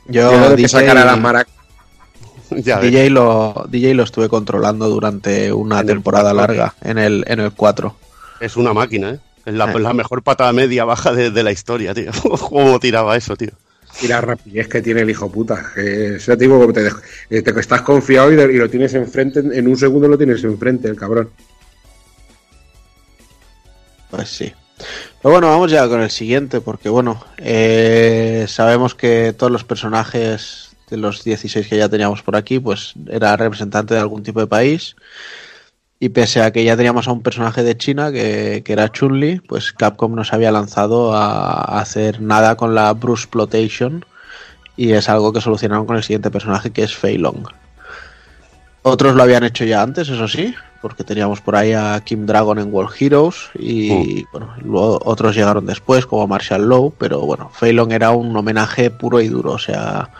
Yo, 0.07 0.31
Yo 0.33 0.49
que 0.51 0.57
DJ, 0.57 0.69
sacara 0.69 1.05
las 1.05 1.19
maracas. 1.19 1.55
Ya. 2.51 2.81
DJ 2.81 3.11
lo, 3.11 3.67
DJ 3.69 3.93
lo 3.93 4.05
estuve 4.05 4.31
controlando 4.31 4.89
durante 4.89 5.53
una 5.53 5.81
En 5.81 5.87
temporada 5.87 6.33
larga 6.33 6.75
en 6.81 6.97
el, 6.97 7.23
en 7.29 7.41
el 7.41 7.53
4. 7.53 7.95
Es 8.41 8.57
una 8.57 8.73
máquina, 8.73 9.11
¿eh? 9.11 9.19
Es 9.45 9.53
la, 9.53 9.71
Eh. 9.71 9.79
la 9.79 9.93
mejor 9.93 10.23
patada 10.23 10.51
media 10.55 10.87
baja 10.87 11.13
de, 11.13 11.31
de 11.31 11.43
la 11.43 11.53
historia, 11.53 11.93
tío. 11.93 12.11
¿Cómo 12.49 12.81
tiraba 12.81 13.17
eso, 13.19 13.37
tío? 13.37 13.51
Y 14.03 14.09
la 14.09 14.23
rapidez 14.23 14.67
que 14.69 14.81
tiene 14.81 15.03
el 15.03 15.11
hijo 15.11 15.31
puta. 15.31 15.73
Que, 15.75 16.17
o 16.17 16.21
sea, 16.21 16.39
te 16.39 16.47
eh, 16.47 17.43
te- 17.43 17.53
que 17.53 17.61
estás 17.61 17.83
confiado 17.83 18.33
y, 18.33 18.37
de- 18.37 18.51
y 18.53 18.57
lo 18.57 18.71
tienes 18.71 18.95
enfrente, 18.95 19.41
en, 19.41 19.53
en 19.53 19.69
un 19.69 19.77
segundo 19.77 20.09
lo 20.09 20.17
tienes 20.17 20.43
enfrente, 20.45 20.89
el 20.89 20.97
cabrón. 20.97 21.29
Pues 24.11 24.29
sí. 24.31 24.53
Pero 25.21 25.33
bueno, 25.33 25.49
vamos 25.49 25.71
ya 25.71 25.89
con 25.89 26.01
el 26.01 26.11
siguiente, 26.11 26.61
porque 26.61 26.89
bueno, 26.89 27.21
eh, 27.39 28.45
sabemos 28.49 28.95
que 28.95 29.33
todos 29.33 29.51
los 29.51 29.65
personajes 29.65 30.77
de 30.91 30.97
los 30.97 31.25
16 31.25 31.67
que 31.67 31.77
ya 31.77 31.89
teníamos 31.89 32.23
por 32.23 32.37
aquí, 32.37 32.61
pues 32.61 32.95
era 33.11 33.37
representante 33.37 33.95
de 33.95 34.01
algún 34.01 34.23
tipo 34.23 34.41
de 34.41 34.47
país. 34.47 34.95
Y 36.01 36.11
pese 36.11 36.41
a 36.41 36.53
que 36.53 36.63
ya 36.63 36.77
teníamos 36.77 37.09
a 37.09 37.13
un 37.13 37.23
personaje 37.23 37.65
de 37.65 37.77
China, 37.77 38.13
que, 38.13 38.63
era 38.65 38.93
Chun-Li, 38.93 39.41
pues 39.41 39.73
Capcom 39.73 40.15
no 40.15 40.23
se 40.23 40.37
había 40.37 40.53
lanzado 40.53 41.13
a 41.13 41.81
hacer 41.81 42.21
nada 42.21 42.57
con 42.57 42.77
la 42.77 42.93
Bruce 42.93 43.27
Plotation. 43.29 44.05
Y 44.77 44.93
es 44.93 45.09
algo 45.09 45.33
que 45.33 45.41
solucionaron 45.41 45.87
con 45.87 45.97
el 45.97 46.05
siguiente 46.05 46.31
personaje, 46.31 46.71
que 46.71 46.85
es 46.85 46.95
Fei 46.95 47.19
Long. 47.19 47.49
Otros 48.83 49.17
lo 49.17 49.25
habían 49.25 49.43
hecho 49.43 49.65
ya 49.65 49.83
antes, 49.83 50.09
eso 50.09 50.29
sí, 50.29 50.55
porque 50.81 51.05
teníamos 51.05 51.41
por 51.41 51.57
ahí 51.57 51.73
a 51.73 52.01
Kim 52.05 52.25
Dragon 52.27 52.59
en 52.59 52.73
World 52.73 52.95
Heroes 53.01 53.51
y 53.59 54.25
bueno, 54.33 54.55
luego 54.63 55.01
otros 55.05 55.35
llegaron 55.35 55.67
después 55.67 56.07
como 56.07 56.27
Marshall 56.27 56.69
Law, 56.69 56.93
pero 56.97 57.21
bueno, 57.21 57.51
Long 57.61 57.93
era 57.93 58.11
un 58.13 58.37
homenaje 58.37 58.91
puro 58.91 59.21
y 59.21 59.29
duro, 59.29 59.53
o 59.53 59.59
sea, 59.59 60.11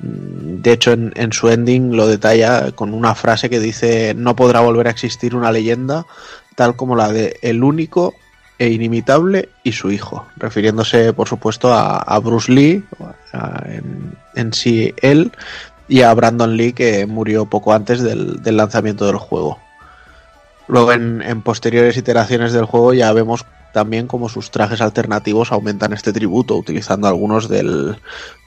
mm, 0.00 0.60
de 0.62 0.72
hecho 0.72 0.92
en, 0.92 1.12
en 1.16 1.32
su 1.32 1.48
ending 1.48 1.96
lo 1.96 2.06
detalla 2.06 2.72
con 2.72 2.94
una 2.94 3.14
frase 3.14 3.48
que 3.48 3.60
dice 3.60 4.14
no 4.16 4.34
podrá 4.36 4.60
volver 4.60 4.88
a 4.88 4.90
existir 4.90 5.34
una 5.36 5.52
leyenda 5.52 6.04
tal 6.56 6.76
como 6.76 6.96
la 6.96 7.12
de 7.12 7.36
el 7.42 7.62
único 7.64 8.14
e 8.58 8.68
inimitable 8.70 9.48
y 9.64 9.72
su 9.72 9.90
hijo, 9.90 10.26
refiriéndose 10.36 11.12
por 11.12 11.26
supuesto 11.28 11.72
a, 11.72 11.96
a 11.98 12.18
Bruce 12.20 12.52
Lee, 12.52 12.84
a- 13.32 13.62
en, 13.66 14.16
en 14.36 14.52
sí 14.52 14.94
él, 15.00 15.32
y 15.88 16.02
a 16.02 16.14
Brandon 16.14 16.56
Lee 16.56 16.72
que 16.72 17.06
murió 17.06 17.46
poco 17.46 17.72
antes 17.72 18.02
del, 18.02 18.42
del 18.42 18.56
lanzamiento 18.56 19.06
del 19.06 19.16
juego. 19.16 19.58
Luego 20.68 20.92
en, 20.92 21.22
en 21.22 21.42
posteriores 21.42 21.96
iteraciones 21.96 22.52
del 22.52 22.64
juego 22.64 22.94
ya 22.94 23.12
vemos 23.12 23.44
también 23.72 24.06
como 24.06 24.28
sus 24.28 24.50
trajes 24.50 24.80
alternativos 24.80 25.50
aumentan 25.52 25.92
este 25.92 26.12
tributo, 26.12 26.56
utilizando 26.56 27.08
algunos 27.08 27.48
del, 27.48 27.96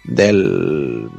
del, 0.03 1.09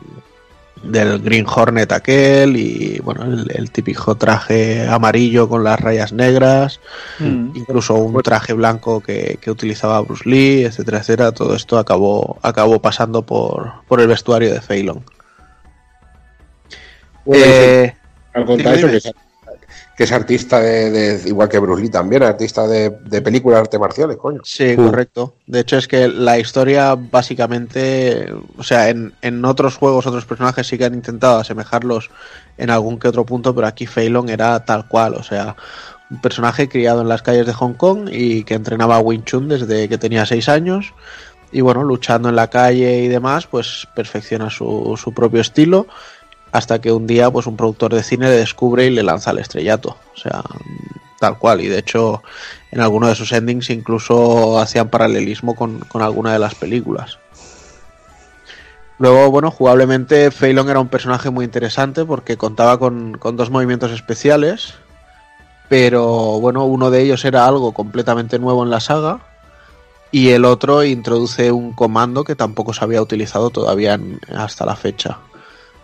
del 0.84 1.18
Green 1.20 1.44
Hornet 1.46 1.90
aquel 1.90 2.56
y 2.56 3.00
bueno, 3.02 3.24
el, 3.24 3.50
el 3.52 3.70
típico 3.72 4.14
traje 4.14 4.86
amarillo 4.86 5.48
con 5.48 5.64
las 5.64 5.80
rayas 5.80 6.12
negras, 6.12 6.80
Mm. 7.18 7.50
incluso 7.56 7.94
un 7.94 8.22
traje 8.22 8.52
blanco 8.52 9.00
que, 9.00 9.38
que 9.40 9.50
utilizaba 9.50 10.00
Bruce 10.02 10.28
Lee, 10.28 10.64
etcétera, 10.64 10.98
etcétera. 10.98 11.32
Todo 11.32 11.56
esto 11.56 11.78
acabó, 11.78 12.38
acabó 12.42 12.80
pasando 12.80 13.22
por, 13.22 13.72
por 13.88 14.00
el 14.00 14.06
vestuario 14.06 14.52
de 14.52 14.60
Feilong. 14.60 15.00
Bueno, 17.24 17.44
Eh, 17.44 17.96
al 18.34 18.44
contrario, 18.44 18.88
que 18.90 19.12
que 19.96 20.04
es 20.04 20.12
artista 20.12 20.60
de, 20.60 20.90
de- 20.90 21.28
igual 21.28 21.48
que 21.48 21.58
Bruce 21.58 21.82
Lee 21.82 21.88
también, 21.88 22.22
artista 22.22 22.66
de, 22.66 22.90
de 22.90 23.22
películas 23.22 23.56
de 23.56 23.60
artes 23.62 23.80
marciales, 23.80 24.16
coño. 24.18 24.40
Sí, 24.44 24.76
correcto. 24.76 25.34
De 25.46 25.60
hecho, 25.60 25.78
es 25.78 25.88
que 25.88 26.06
la 26.08 26.38
historia 26.38 26.94
básicamente, 26.94 28.32
o 28.58 28.62
sea, 28.62 28.90
en, 28.90 29.14
en 29.22 29.44
otros 29.44 29.76
juegos, 29.76 30.06
otros 30.06 30.26
personajes 30.26 30.66
sí 30.66 30.76
que 30.76 30.84
han 30.84 30.94
intentado 30.94 31.38
asemejarlos 31.38 32.10
en 32.58 32.70
algún 32.70 32.98
que 32.98 33.08
otro 33.08 33.24
punto, 33.24 33.54
pero 33.54 33.66
aquí 33.66 33.86
Feilong 33.86 34.28
era 34.28 34.64
tal 34.64 34.86
cual, 34.86 35.14
o 35.14 35.22
sea, 35.22 35.56
un 36.10 36.20
personaje 36.20 36.68
criado 36.68 37.00
en 37.00 37.08
las 37.08 37.22
calles 37.22 37.46
de 37.46 37.52
Hong 37.54 37.74
Kong 37.74 38.08
y 38.12 38.44
que 38.44 38.54
entrenaba 38.54 39.00
Wing 39.00 39.24
Chun 39.24 39.48
desde 39.48 39.88
que 39.88 39.98
tenía 39.98 40.26
seis 40.26 40.48
años. 40.48 40.92
Y 41.52 41.60
bueno, 41.60 41.84
luchando 41.84 42.28
en 42.28 42.36
la 42.36 42.48
calle 42.50 43.02
y 43.02 43.08
demás, 43.08 43.46
pues 43.46 43.86
perfecciona 43.94 44.50
su, 44.50 44.98
su 45.02 45.14
propio 45.14 45.40
estilo 45.40 45.86
hasta 46.52 46.80
que 46.80 46.92
un 46.92 47.06
día 47.06 47.30
pues 47.30 47.46
un 47.46 47.56
productor 47.56 47.94
de 47.94 48.02
cine 48.02 48.28
le 48.28 48.36
descubre 48.36 48.86
y 48.86 48.90
le 48.90 49.02
lanza 49.02 49.30
al 49.30 49.38
estrellato. 49.38 49.96
O 50.14 50.18
sea, 50.18 50.42
tal 51.18 51.38
cual. 51.38 51.60
Y 51.60 51.68
de 51.68 51.78
hecho, 51.78 52.22
en 52.70 52.80
alguno 52.80 53.08
de 53.08 53.14
sus 53.14 53.32
endings 53.32 53.70
incluso 53.70 54.58
hacían 54.58 54.88
paralelismo 54.88 55.54
con, 55.54 55.80
con 55.80 56.02
alguna 56.02 56.32
de 56.32 56.38
las 56.38 56.54
películas. 56.54 57.18
Luego, 58.98 59.30
bueno, 59.30 59.50
jugablemente 59.50 60.30
Feilong 60.30 60.70
era 60.70 60.80
un 60.80 60.88
personaje 60.88 61.28
muy 61.28 61.44
interesante 61.44 62.04
porque 62.04 62.38
contaba 62.38 62.78
con, 62.78 63.18
con 63.18 63.36
dos 63.36 63.50
movimientos 63.50 63.90
especiales, 63.90 64.74
pero 65.68 66.40
bueno, 66.40 66.64
uno 66.64 66.90
de 66.90 67.02
ellos 67.02 67.24
era 67.26 67.46
algo 67.46 67.72
completamente 67.72 68.38
nuevo 68.38 68.62
en 68.64 68.70
la 68.70 68.80
saga 68.80 69.20
y 70.10 70.30
el 70.30 70.46
otro 70.46 70.82
introduce 70.82 71.52
un 71.52 71.74
comando 71.74 72.24
que 72.24 72.36
tampoco 72.36 72.72
se 72.72 72.84
había 72.84 73.02
utilizado 73.02 73.50
todavía 73.50 74.00
hasta 74.34 74.64
la 74.64 74.76
fecha. 74.76 75.18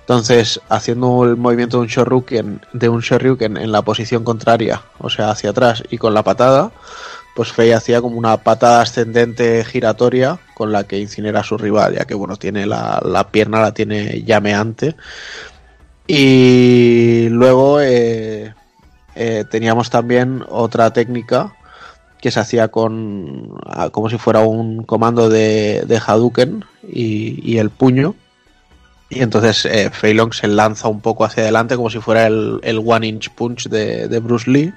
Entonces, 0.02 0.60
haciendo 0.68 1.24
el 1.24 1.36
movimiento 1.36 1.76
de 1.76 1.82
un 1.84 1.88
Shoryuken, 1.88 2.60
de 2.72 2.88
un 2.88 3.00
Shoryuken 3.00 3.56
en 3.56 3.70
la 3.70 3.82
posición 3.82 4.24
contraria, 4.24 4.82
o 4.98 5.08
sea, 5.08 5.30
hacia 5.30 5.50
atrás 5.50 5.84
y 5.90 5.98
con 5.98 6.12
la 6.12 6.24
patada, 6.24 6.72
pues 7.36 7.52
Fei 7.52 7.70
hacía 7.70 8.00
como 8.02 8.18
una 8.18 8.36
patada 8.38 8.82
ascendente 8.82 9.64
giratoria 9.64 10.40
con 10.54 10.72
la 10.72 10.84
que 10.84 10.98
incinera 10.98 11.40
a 11.40 11.44
su 11.44 11.56
rival, 11.56 11.94
ya 11.94 12.04
que 12.04 12.14
bueno, 12.14 12.36
tiene 12.36 12.66
la, 12.66 13.00
la 13.04 13.28
pierna 13.28 13.60
la 13.60 13.72
tiene 13.72 14.22
llameante. 14.22 14.96
Y 16.06 17.28
luego, 17.30 17.80
eh, 17.80 18.54
eh, 19.14 19.44
teníamos 19.50 19.88
también 19.88 20.44
otra 20.48 20.92
técnica 20.92 21.54
que 22.20 22.30
se 22.30 22.40
hacía 22.40 22.68
con 22.68 23.56
como 23.92 24.08
si 24.10 24.18
fuera 24.18 24.40
un 24.40 24.84
comando 24.84 25.28
de, 25.28 25.84
de 25.86 26.00
Hadouken 26.04 26.64
y 26.82 27.56
el 27.58 27.70
puño. 27.70 28.14
Y 29.14 29.20
entonces 29.20 29.66
eh, 29.66 29.90
Fei 29.90 30.14
Long 30.14 30.32
se 30.32 30.48
lanza 30.48 30.88
un 30.88 31.02
poco 31.02 31.26
hacia 31.26 31.42
adelante 31.42 31.76
como 31.76 31.90
si 31.90 31.98
fuera 31.98 32.26
el, 32.26 32.60
el 32.62 32.82
One 32.82 33.06
Inch 33.06 33.28
Punch 33.28 33.68
de, 33.68 34.08
de 34.08 34.20
Bruce 34.20 34.50
Lee. 34.50 34.72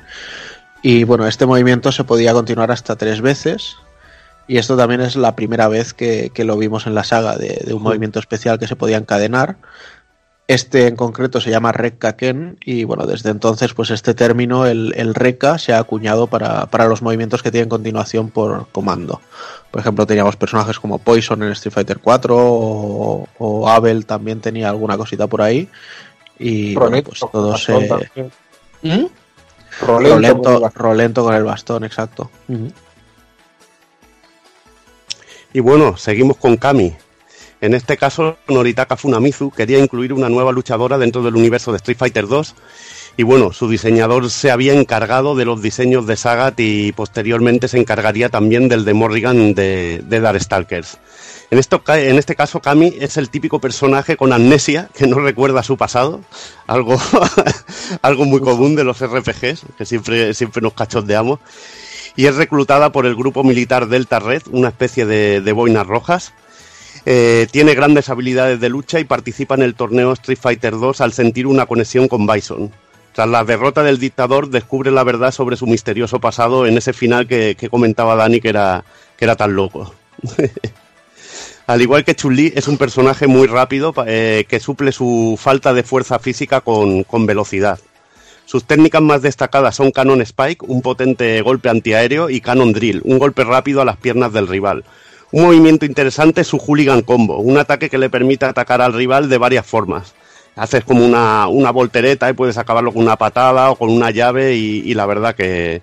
Y 0.81 1.05
bueno, 1.05 1.25
este 1.25 1.45
movimiento 1.45 1.89
se 1.93 2.03
podía 2.03 2.33
continuar 2.33 2.69
hasta 2.69 2.97
tres 2.97 3.21
veces. 3.21 3.77
Y 4.45 4.57
esto 4.57 4.75
también 4.75 4.99
es 4.99 5.15
la 5.15 5.37
primera 5.37 5.69
vez 5.69 5.93
que, 5.93 6.31
que 6.33 6.43
lo 6.43 6.57
vimos 6.57 6.85
en 6.85 6.95
la 6.95 7.05
saga 7.05 7.37
de, 7.37 7.63
de 7.65 7.73
un 7.73 7.81
movimiento 7.81 8.19
especial 8.19 8.59
que 8.59 8.67
se 8.67 8.75
podía 8.75 8.97
encadenar. 8.97 9.55
Este 10.47 10.87
en 10.87 10.95
concreto 10.95 11.41
se 11.41 11.49
llama 11.49 11.71
Rekka 11.71 12.15
Ken 12.15 12.59
y 12.63 12.83
bueno, 12.83 13.07
desde 13.07 13.31
entonces 13.31 13.73
pues 13.73 13.89
este 13.89 14.13
término, 14.13 14.67
el, 14.67 14.93
el 14.95 15.15
Rekka, 15.15 15.57
se 15.57 15.73
ha 15.73 15.79
acuñado 15.79 16.27
para, 16.27 16.67
para 16.67 16.85
los 16.85 17.01
movimientos 17.01 17.41
que 17.41 17.49
tienen 17.49 17.67
continuación 17.67 18.29
por 18.29 18.67
comando. 18.71 19.21
Por 19.71 19.81
ejemplo, 19.81 20.05
teníamos 20.05 20.35
personajes 20.35 20.79
como 20.79 20.99
Poison 20.99 21.41
en 21.41 21.51
Street 21.53 21.73
Fighter 21.73 21.99
4 21.99 22.35
o, 22.37 23.27
o 23.39 23.69
Abel 23.69 24.05
también 24.05 24.39
tenía 24.39 24.69
alguna 24.69 24.97
cosita 24.97 25.25
por 25.25 25.41
ahí. 25.41 25.67
Y 26.37 26.75
bueno, 26.75 26.89
Rolento 26.89 27.09
pues 27.09 27.19
con 27.21 27.31
todos 27.31 27.63
se... 27.63 27.73
¿Mm? 28.83 29.05
Rolento 29.81 30.69
Rolento, 30.75 31.23
con 31.23 31.33
el 31.33 31.43
bastón, 31.43 31.83
exacto. 31.83 32.29
Y 35.53 35.59
bueno, 35.59 35.97
seguimos 35.97 36.37
con 36.37 36.55
Kami. 36.57 36.95
En 37.61 37.73
este 37.73 37.97
caso, 37.97 38.37
Noritaka 38.47 38.97
Funamizu 38.97 39.49
quería 39.51 39.79
incluir 39.79 40.13
una 40.13 40.29
nueva 40.29 40.51
luchadora 40.51 40.97
dentro 40.97 41.23
del 41.23 41.35
universo 41.35 41.71
de 41.71 41.77
Street 41.77 41.97
Fighter 41.97 42.27
2. 42.27 42.55
Y 43.17 43.23
bueno, 43.23 43.53
su 43.53 43.69
diseñador 43.69 44.29
se 44.29 44.51
había 44.51 44.73
encargado 44.73 45.35
de 45.35 45.45
los 45.45 45.61
diseños 45.61 46.05
de 46.05 46.17
Sagat 46.17 46.59
y 46.59 46.91
posteriormente 46.91 47.69
se 47.69 47.77
encargaría 47.77 48.29
también 48.29 48.67
del 48.67 48.83
de 48.83 48.93
Morrigan 48.93 49.53
de, 49.53 50.03
de 50.05 50.19
Darkstalkers. 50.19 50.97
En, 51.49 51.59
esto, 51.59 51.81
en 51.87 52.17
este 52.17 52.35
caso, 52.35 52.59
Kami 52.59 52.93
es 52.99 53.15
el 53.15 53.29
típico 53.29 53.59
personaje 53.59 54.17
con 54.17 54.33
amnesia 54.33 54.89
que 54.93 55.07
no 55.07 55.19
recuerda 55.19 55.63
su 55.63 55.77
pasado, 55.77 56.21
algo, 56.67 56.99
algo 58.01 58.25
muy 58.25 58.41
común 58.41 58.75
de 58.75 58.83
los 58.83 58.99
RPGs, 58.99 59.61
que 59.77 59.85
siempre, 59.85 60.33
siempre 60.33 60.61
nos 60.61 60.73
cachondeamos 60.73 61.39
y 62.17 62.25
es 62.25 62.35
reclutada 62.35 62.91
por 62.91 63.05
el 63.05 63.15
grupo 63.15 63.43
militar 63.43 63.87
Delta 63.87 64.19
Red, 64.19 64.43
una 64.51 64.69
especie 64.69 65.05
de, 65.05 65.41
de 65.41 65.51
boinas 65.51 65.85
rojas. 65.85 66.33
Eh, 67.05 67.47
tiene 67.51 67.75
grandes 67.75 68.09
habilidades 68.09 68.59
de 68.59 68.69
lucha 68.69 68.99
y 68.99 69.03
participa 69.03 69.55
en 69.55 69.61
el 69.61 69.75
torneo 69.75 70.11
Street 70.13 70.39
Fighter 70.41 70.73
2 70.73 71.01
al 71.01 71.13
sentir 71.13 71.45
una 71.45 71.65
conexión 71.67 72.07
con 72.07 72.25
Bison. 72.25 72.71
Tras 73.13 73.29
la 73.29 73.43
derrota 73.43 73.83
del 73.83 73.99
dictador, 73.99 74.49
descubre 74.49 74.91
la 74.91 75.03
verdad 75.03 75.31
sobre 75.31 75.55
su 75.55 75.67
misterioso 75.67 76.19
pasado 76.19 76.65
en 76.65 76.77
ese 76.77 76.93
final 76.93 77.27
que, 77.27 77.55
que 77.55 77.69
comentaba 77.69 78.15
Dani 78.15 78.41
que 78.41 78.49
era, 78.49 78.83
que 79.17 79.25
era 79.25 79.35
tan 79.35 79.55
loco. 79.55 79.93
Al 81.67 81.81
igual 81.81 82.03
que 82.03 82.15
Chun-Li, 82.15 82.53
es 82.55 82.67
un 82.67 82.77
personaje 82.77 83.25
muy 83.25 83.47
rápido 83.47 83.93
eh, 84.05 84.45
que 84.47 84.59
suple 84.59 84.91
su 84.91 85.37
falta 85.39 85.73
de 85.73 85.83
fuerza 85.83 86.19
física 86.19 86.61
con, 86.61 87.03
con 87.03 87.25
velocidad. 87.25 87.79
Sus 88.45 88.65
técnicas 88.65 89.01
más 89.01 89.23
destacadas 89.23 89.75
son 89.75 89.89
Cannon 89.91 90.21
Spike, 90.21 90.65
un 90.67 90.83
potente 90.83 91.41
golpe 91.41 91.69
antiaéreo, 91.69 92.29
y 92.29 92.41
Cannon 92.41 92.73
Drill, 92.73 93.01
un 93.03 93.17
golpe 93.17 93.43
rápido 93.43 93.81
a 93.81 93.85
las 93.85 93.97
piernas 93.97 94.31
del 94.31 94.47
rival. 94.47 94.83
Un 95.31 95.43
movimiento 95.43 95.85
interesante 95.85 96.41
es 96.41 96.47
su 96.47 96.57
Hooligan 96.57 97.01
Combo, 97.01 97.37
un 97.39 97.57
ataque 97.57 97.89
que 97.89 97.97
le 97.97 98.09
permite 98.09 98.45
atacar 98.45 98.81
al 98.81 98.93
rival 98.93 99.29
de 99.29 99.37
varias 99.37 99.65
formas. 99.65 100.13
Haces 100.55 100.83
como 100.83 101.05
una, 101.05 101.47
una 101.47 101.71
voltereta 101.71 102.29
y 102.29 102.33
puedes 102.33 102.57
acabarlo 102.57 102.93
con 102.93 103.03
una 103.03 103.17
patada 103.17 103.71
o 103.71 103.75
con 103.75 103.89
una 103.89 104.11
llave 104.11 104.55
y, 104.55 104.83
y 104.85 104.93
la 104.93 105.05
verdad 105.05 105.35
que, 105.35 105.81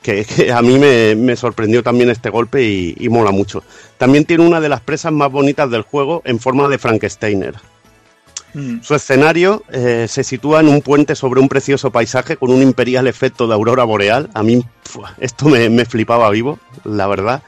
que, 0.00 0.24
que 0.36 0.52
a 0.52 0.62
mí 0.62 0.78
me, 0.78 1.14
me 1.14 1.36
sorprendió 1.36 1.82
también 1.82 2.08
este 2.08 2.30
golpe 2.30 2.62
y, 2.62 2.96
y 2.98 3.08
mola 3.08 3.30
mucho. 3.30 3.62
También 3.98 4.24
tiene 4.24 4.46
una 4.46 4.60
de 4.60 4.68
las 4.68 4.80
presas 4.80 5.12
más 5.12 5.30
bonitas 5.30 5.70
del 5.70 5.82
juego 5.82 6.22
en 6.24 6.38
forma 6.38 6.68
de 6.68 6.78
Frankensteiner. 6.78 7.54
Su 8.82 8.94
escenario 8.94 9.62
eh, 9.70 10.06
se 10.08 10.24
sitúa 10.24 10.60
en 10.60 10.68
un 10.68 10.80
puente 10.80 11.14
sobre 11.14 11.38
un 11.38 11.48
precioso 11.48 11.90
paisaje 11.90 12.36
con 12.36 12.50
un 12.50 12.62
imperial 12.62 13.06
efecto 13.06 13.46
de 13.46 13.54
aurora 13.54 13.84
boreal. 13.84 14.30
A 14.34 14.42
mí 14.42 14.64
esto 15.18 15.48
me, 15.48 15.68
me 15.68 15.84
flipaba 15.84 16.28
vivo, 16.30 16.58
la 16.84 17.06
verdad. 17.06 17.42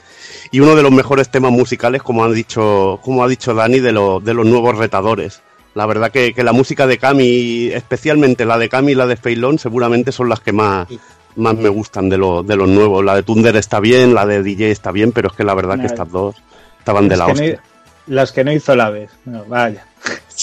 Y 0.52 0.60
uno 0.60 0.74
de 0.74 0.82
los 0.82 0.90
mejores 0.92 1.28
temas 1.30 1.52
musicales, 1.52 2.02
como 2.02 2.24
ha 2.24 2.30
dicho, 2.30 2.98
como 3.02 3.22
ha 3.22 3.28
dicho 3.28 3.54
Dani, 3.54 3.78
de, 3.80 3.92
lo- 3.92 4.20
de 4.20 4.34
los 4.34 4.46
nuevos 4.46 4.76
retadores. 4.76 5.42
La 5.74 5.86
verdad 5.86 6.10
que, 6.10 6.34
que 6.34 6.42
la 6.42 6.52
música 6.52 6.86
de 6.88 6.98
Kami, 6.98 7.66
especialmente 7.72 8.44
la 8.44 8.58
de 8.58 8.68
Kami 8.68 8.92
y 8.92 8.94
la 8.96 9.06
de 9.06 9.16
Feilón, 9.16 9.58
seguramente 9.60 10.10
son 10.10 10.28
las 10.28 10.40
que 10.40 10.52
más, 10.52 10.88
más 11.36 11.54
me 11.54 11.68
gustan 11.68 12.08
de, 12.08 12.18
lo- 12.18 12.42
de 12.42 12.56
los 12.56 12.68
nuevos. 12.68 13.04
La 13.04 13.14
de 13.14 13.22
Thunder 13.22 13.54
está 13.54 13.78
bien, 13.78 14.12
la 14.14 14.26
de 14.26 14.42
DJ 14.42 14.72
está 14.72 14.90
bien, 14.90 15.12
pero 15.12 15.28
es 15.28 15.36
que 15.36 15.44
la 15.44 15.54
verdad 15.54 15.78
que 15.78 15.86
estas 15.86 16.10
dos 16.10 16.34
estaban 16.80 17.08
de 17.08 17.16
la 17.16 17.26
no- 17.26 17.32
hostia. 17.32 17.62
las 18.08 18.32
que 18.32 18.42
no 18.42 18.50
hizo 18.52 18.74
la 18.74 18.90
vez. 18.90 19.10
No, 19.24 19.44
vaya. 19.44 19.86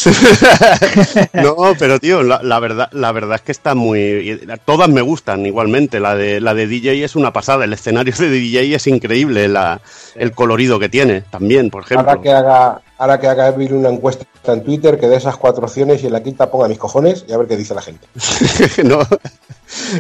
No, 1.34 1.74
pero 1.78 2.00
tío, 2.00 2.24
la, 2.24 2.42
la 2.44 2.60
verdad, 2.60 2.90
la 2.92 3.12
verdad 3.12 3.36
es 3.36 3.42
que 3.42 3.52
está 3.52 3.76
muy. 3.76 4.40
Todas 4.66 4.90
me 4.90 5.02
gustan 5.02 5.46
igualmente. 5.46 6.00
La 6.00 6.16
de, 6.16 6.40
la 6.40 6.54
de 6.54 6.68
DJ 6.68 7.04
es 7.04 7.16
una 7.16 7.34
pasada. 7.34 7.66
El 7.66 7.74
escenario 7.74 8.14
de 8.18 8.30
DJ 8.30 8.76
es 8.76 8.88
increíble. 8.88 9.48
La, 9.48 9.82
el 10.16 10.32
colorido 10.32 10.80
que 10.80 10.90
tiene 10.90 11.22
también, 11.22 11.70
por 11.70 11.84
ejemplo. 11.84 12.10
Ahora 12.10 12.22
que 12.22 12.32
haga, 12.32 12.82
ahora 12.98 13.20
que 13.20 13.28
haga 13.28 13.48
Evil 13.50 13.74
una 13.74 13.90
encuesta 13.90 14.26
en 14.46 14.64
Twitter, 14.64 15.00
que 15.00 15.08
de 15.08 15.18
esas 15.18 15.38
cuatro 15.38 15.66
opciones 15.66 16.04
y 16.04 16.08
en 16.08 16.14
la 16.14 16.24
quinta 16.24 16.50
ponga 16.50 16.68
mis 16.68 16.78
cojones 16.78 17.26
y 17.28 17.34
a 17.34 17.38
ver 17.38 17.48
qué 17.48 17.58
dice 17.58 17.74
la 17.74 17.82
gente. 17.82 18.08
no. 18.84 19.00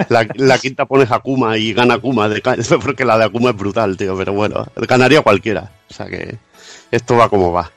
La, 0.09 0.25
la 0.35 0.57
quinta 0.59 0.85
pones 0.85 1.11
Akuma 1.11 1.57
y 1.57 1.73
gana 1.73 1.95
Akuma, 1.95 2.29
de 2.29 2.41
porque 2.83 3.03
la 3.05 3.17
de 3.17 3.25
Akuma 3.25 3.49
es 3.49 3.57
brutal, 3.57 3.97
tío, 3.97 4.15
pero 4.17 4.33
bueno, 4.33 4.65
ganaría 4.75 5.21
cualquiera. 5.21 5.71
O 5.89 5.93
sea 5.93 6.05
que 6.05 6.37
esto 6.91 7.17
va 7.17 7.29
como 7.29 7.51
va. 7.51 7.71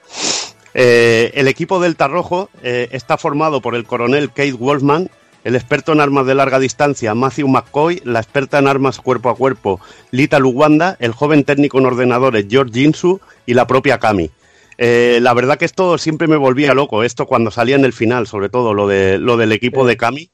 Eh, 0.74 1.32
el 1.34 1.48
equipo 1.48 1.80
Delta 1.80 2.08
Rojo 2.08 2.48
eh, 2.62 2.88
está 2.92 3.18
formado 3.18 3.60
por 3.60 3.74
el 3.74 3.84
coronel 3.84 4.28
Kate 4.28 4.52
Wolfman, 4.52 5.10
el 5.42 5.56
experto 5.56 5.92
en 5.92 6.00
armas 6.00 6.26
de 6.26 6.34
larga 6.34 6.58
distancia 6.58 7.14
Matthew 7.14 7.48
McCoy, 7.48 8.02
la 8.04 8.20
experta 8.20 8.58
en 8.58 8.68
armas 8.68 9.00
cuerpo 9.00 9.30
a 9.30 9.36
cuerpo 9.36 9.80
Lita 10.10 10.38
Luwanda, 10.38 10.96
el 11.00 11.12
joven 11.12 11.44
técnico 11.44 11.78
en 11.78 11.86
ordenadores 11.86 12.46
George 12.48 12.72
Jinsu 12.74 13.20
y 13.46 13.54
la 13.54 13.66
propia 13.66 13.98
Kami. 13.98 14.30
Eh, 14.78 15.18
la 15.20 15.34
verdad 15.34 15.58
que 15.58 15.64
esto 15.64 15.98
siempre 15.98 16.26
me 16.26 16.36
volvía 16.36 16.72
loco, 16.72 17.02
esto 17.02 17.26
cuando 17.26 17.50
salía 17.50 17.76
en 17.76 17.84
el 17.84 17.92
final, 17.92 18.26
sobre 18.26 18.48
todo 18.48 18.72
lo, 18.72 18.86
de, 18.86 19.18
lo 19.18 19.36
del 19.36 19.52
equipo 19.52 19.86
de 19.86 19.96
Kami, 19.96 20.30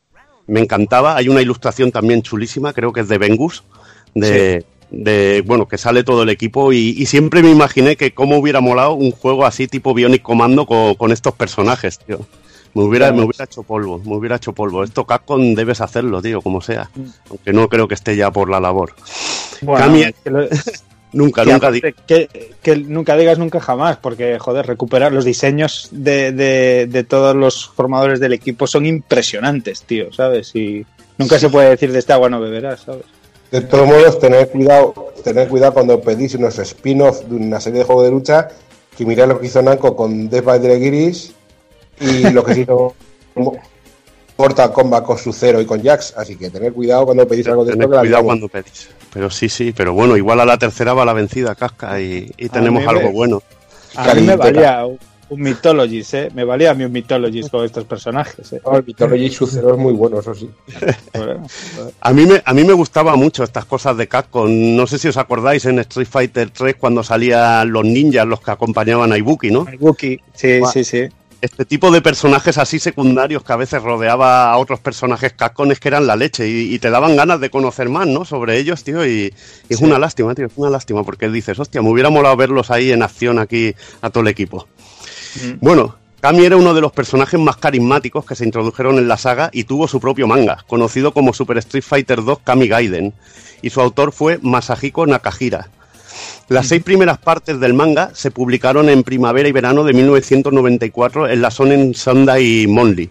me 0.46 0.60
encantaba. 0.60 1.16
Hay 1.16 1.28
una 1.28 1.42
ilustración 1.42 1.90
también 1.90 2.22
chulísima, 2.22 2.72
creo 2.72 2.92
que 2.92 3.00
es 3.00 3.08
de 3.08 3.18
Vengus, 3.18 3.64
de, 4.14 4.64
de 5.02 5.42
bueno, 5.46 5.66
que 5.68 5.78
sale 5.78 6.04
todo 6.04 6.22
el 6.22 6.28
equipo 6.30 6.72
y, 6.72 6.94
y 6.96 7.06
siempre 7.06 7.42
me 7.42 7.50
imaginé 7.50 7.96
que 7.96 8.12
cómo 8.14 8.38
hubiera 8.38 8.60
molado 8.60 8.94
un 8.94 9.10
juego 9.12 9.44
así 9.46 9.66
tipo 9.68 9.92
Bionic 9.94 10.22
Commando 10.22 10.66
con, 10.66 10.94
con 10.94 11.12
estos 11.12 11.34
personajes, 11.34 11.98
tío. 11.98 12.20
Me 12.74 12.82
hubiera, 12.82 13.10
me 13.10 13.22
hubiera 13.22 13.44
hecho 13.44 13.62
polvo, 13.62 13.98
me 14.04 14.14
hubiera 14.16 14.36
hecho 14.36 14.52
polvo. 14.52 14.84
Esto 14.84 15.04
Capcom 15.06 15.54
debes 15.54 15.80
hacerlo, 15.80 16.20
tío, 16.20 16.42
como 16.42 16.60
sea. 16.60 16.90
Aunque 17.30 17.52
no 17.54 17.68
creo 17.70 17.88
que 17.88 17.94
esté 17.94 18.16
ya 18.16 18.30
por 18.30 18.50
la 18.50 18.60
labor. 18.60 18.94
Bueno, 19.62 19.86
Kami- 19.86 20.12
que 20.22 20.30
lo- 20.30 20.46
nunca, 21.12 21.44
que 21.44 21.52
nunca 21.52 21.66
aparte, 21.68 21.94
que, 22.06 22.28
que 22.62 22.76
nunca 22.76 23.16
digas 23.16 23.38
nunca 23.38 23.60
jamás, 23.60 23.96
porque, 23.96 24.38
joder, 24.38 24.66
recuperar 24.66 25.10
los 25.12 25.24
diseños 25.24 25.88
de, 25.90 26.32
de, 26.32 26.86
de 26.86 27.04
todos 27.04 27.34
los 27.34 27.66
formadores 27.66 28.20
del 28.20 28.34
equipo 28.34 28.66
son 28.66 28.84
impresionantes, 28.84 29.82
tío, 29.84 30.12
¿sabes? 30.12 30.54
Y 30.54 30.84
nunca 31.16 31.38
se 31.38 31.48
puede 31.48 31.70
decir 31.70 31.92
de 31.92 31.98
esta 31.98 32.12
agua 32.14 32.28
no 32.28 32.40
beberás, 32.40 32.80
¿sabes? 32.82 33.06
De 33.50 33.60
todos 33.60 33.86
modos, 33.86 34.18
tener 34.18 34.48
cuidado, 34.50 35.12
tener 35.22 35.48
cuidado 35.48 35.74
cuando 35.74 36.00
pedís 36.00 36.34
unos 36.34 36.58
spin-off 36.58 37.22
de 37.22 37.36
una 37.36 37.60
serie 37.60 37.80
de 37.80 37.84
juegos 37.84 38.04
de 38.04 38.10
lucha, 38.10 38.48
que 38.96 39.06
mirad 39.06 39.28
lo 39.28 39.40
que 39.40 39.46
hizo 39.46 39.62
Namco 39.62 39.94
con 39.94 40.28
Death 40.28 40.44
by 40.44 40.60
the 40.60 40.78
Giris 40.78 41.32
y 42.00 42.30
lo 42.30 42.42
que 42.44 42.60
hizo 42.60 42.94
Mortal 44.38 44.72
Kombat 44.72 45.04
con 45.04 45.16
su 45.18 45.32
Zero 45.32 45.60
y 45.60 45.66
con 45.66 45.82
Jax, 45.82 46.14
así 46.16 46.36
que 46.36 46.50
tener 46.50 46.72
cuidado 46.72 47.06
cuando 47.06 47.26
pedís 47.26 47.46
algo 47.46 47.64
de 47.64 47.72
Tened 47.72 47.84
esto. 47.86 48.00
cuidado 48.00 48.24
cuando 48.24 48.48
pedís. 48.48 48.88
Pero 49.12 49.30
sí, 49.30 49.48
sí, 49.48 49.72
pero 49.74 49.94
bueno, 49.94 50.16
igual 50.16 50.40
a 50.40 50.44
la 50.44 50.58
tercera 50.58 50.92
va 50.92 51.04
la 51.06 51.14
vencida, 51.14 51.54
casca, 51.54 51.98
y, 52.00 52.30
y 52.36 52.48
tenemos 52.50 52.82
me- 52.82 52.88
algo 52.90 53.10
bueno. 53.12 53.42
A 53.94 54.12
mí 54.14 54.22
me 54.22 54.36
valía 54.36 54.84
un, 55.28 55.40
Mythologies, 55.40 56.14
¿eh? 56.14 56.28
Me 56.34 56.44
valía 56.44 56.70
a 56.70 56.74
mí 56.74 56.84
un 56.84 56.92
Mythologies 56.92 57.48
con 57.48 57.64
estos 57.64 57.84
personajes, 57.84 58.52
¿eh? 58.52 58.60
No, 58.64 58.76
el 58.76 58.84
Mythology 58.84 59.30
su 59.30 59.46
Zero 59.46 59.72
es 59.74 59.78
muy 59.78 59.92
bueno, 59.92 60.20
eso 60.20 60.34
sí. 60.34 60.48
A 62.00 62.12
mí, 62.12 62.26
me, 62.26 62.42
a 62.44 62.54
mí 62.54 62.64
me 62.64 62.72
gustaba 62.72 63.16
mucho 63.16 63.44
estas 63.44 63.64
cosas 63.64 63.96
de 63.96 64.08
Capcom. 64.08 64.76
No 64.76 64.86
sé 64.86 64.98
si 64.98 65.08
os 65.08 65.16
acordáis 65.16 65.64
en 65.66 65.78
Street 65.80 66.08
Fighter 66.08 66.50
3 66.50 66.76
cuando 66.76 67.02
salían 67.02 67.70
los 67.70 67.84
ninjas, 67.84 68.26
los 68.26 68.40
que 68.40 68.50
acompañaban 68.50 69.12
a 69.12 69.18
Ibuki, 69.18 69.50
¿no? 69.50 69.66
Ibuki, 69.72 70.20
sí, 70.34 70.60
sí, 70.72 70.84
sí. 70.84 71.08
Este 71.42 71.66
tipo 71.66 71.90
de 71.90 72.00
personajes 72.00 72.56
así 72.56 72.78
secundarios 72.78 73.44
que 73.44 73.52
a 73.52 73.56
veces 73.56 73.82
rodeaba 73.82 74.50
a 74.50 74.56
otros 74.56 74.80
personajes 74.80 75.34
Capcom 75.34 75.70
es 75.70 75.78
que 75.78 75.88
eran 75.88 76.06
la 76.06 76.16
leche 76.16 76.48
y, 76.48 76.74
y 76.74 76.78
te 76.78 76.88
daban 76.88 77.14
ganas 77.14 77.40
de 77.40 77.50
conocer 77.50 77.90
más, 77.90 78.06
¿no? 78.06 78.24
Sobre 78.24 78.58
ellos, 78.58 78.82
tío, 78.82 79.06
y, 79.06 79.34
y 79.68 79.74
es 79.74 79.80
una 79.80 79.98
lástima, 79.98 80.34
tío, 80.34 80.46
es 80.46 80.52
una 80.56 80.70
lástima 80.70 81.04
porque 81.04 81.28
dices, 81.28 81.58
hostia, 81.58 81.82
me 81.82 81.90
hubiera 81.90 82.08
molado 82.08 82.36
verlos 82.36 82.70
ahí 82.70 82.90
en 82.90 83.02
acción 83.02 83.38
aquí 83.38 83.74
a 84.00 84.08
todo 84.08 84.22
el 84.22 84.28
equipo. 84.28 84.66
Bueno, 85.60 85.96
Kami 86.20 86.44
era 86.44 86.56
uno 86.56 86.74
de 86.74 86.80
los 86.80 86.92
personajes 86.92 87.38
más 87.38 87.56
carismáticos 87.56 88.24
que 88.24 88.34
se 88.34 88.44
introdujeron 88.44 88.98
en 88.98 89.06
la 89.06 89.16
saga 89.16 89.50
y 89.52 89.64
tuvo 89.64 89.86
su 89.86 90.00
propio 90.00 90.26
manga, 90.26 90.64
conocido 90.66 91.12
como 91.12 91.32
Super 91.32 91.58
Street 91.58 91.84
Fighter 91.84 92.24
2 92.24 92.40
Kami 92.42 92.68
Gaiden, 92.68 93.12
y 93.62 93.70
su 93.70 93.80
autor 93.80 94.12
fue 94.12 94.38
Masahiko 94.42 95.06
Nakahira. 95.06 95.68
Las 96.48 96.68
seis 96.68 96.82
primeras 96.82 97.18
partes 97.18 97.60
del 97.60 97.74
manga 97.74 98.10
se 98.14 98.30
publicaron 98.30 98.88
en 98.88 99.02
primavera 99.02 99.48
y 99.48 99.52
verano 99.52 99.84
de 99.84 99.92
1994 99.92 101.28
en 101.28 101.42
la 101.42 101.50
Sonen 101.50 101.94
Sunday 101.94 102.66
Monthly. 102.66 103.10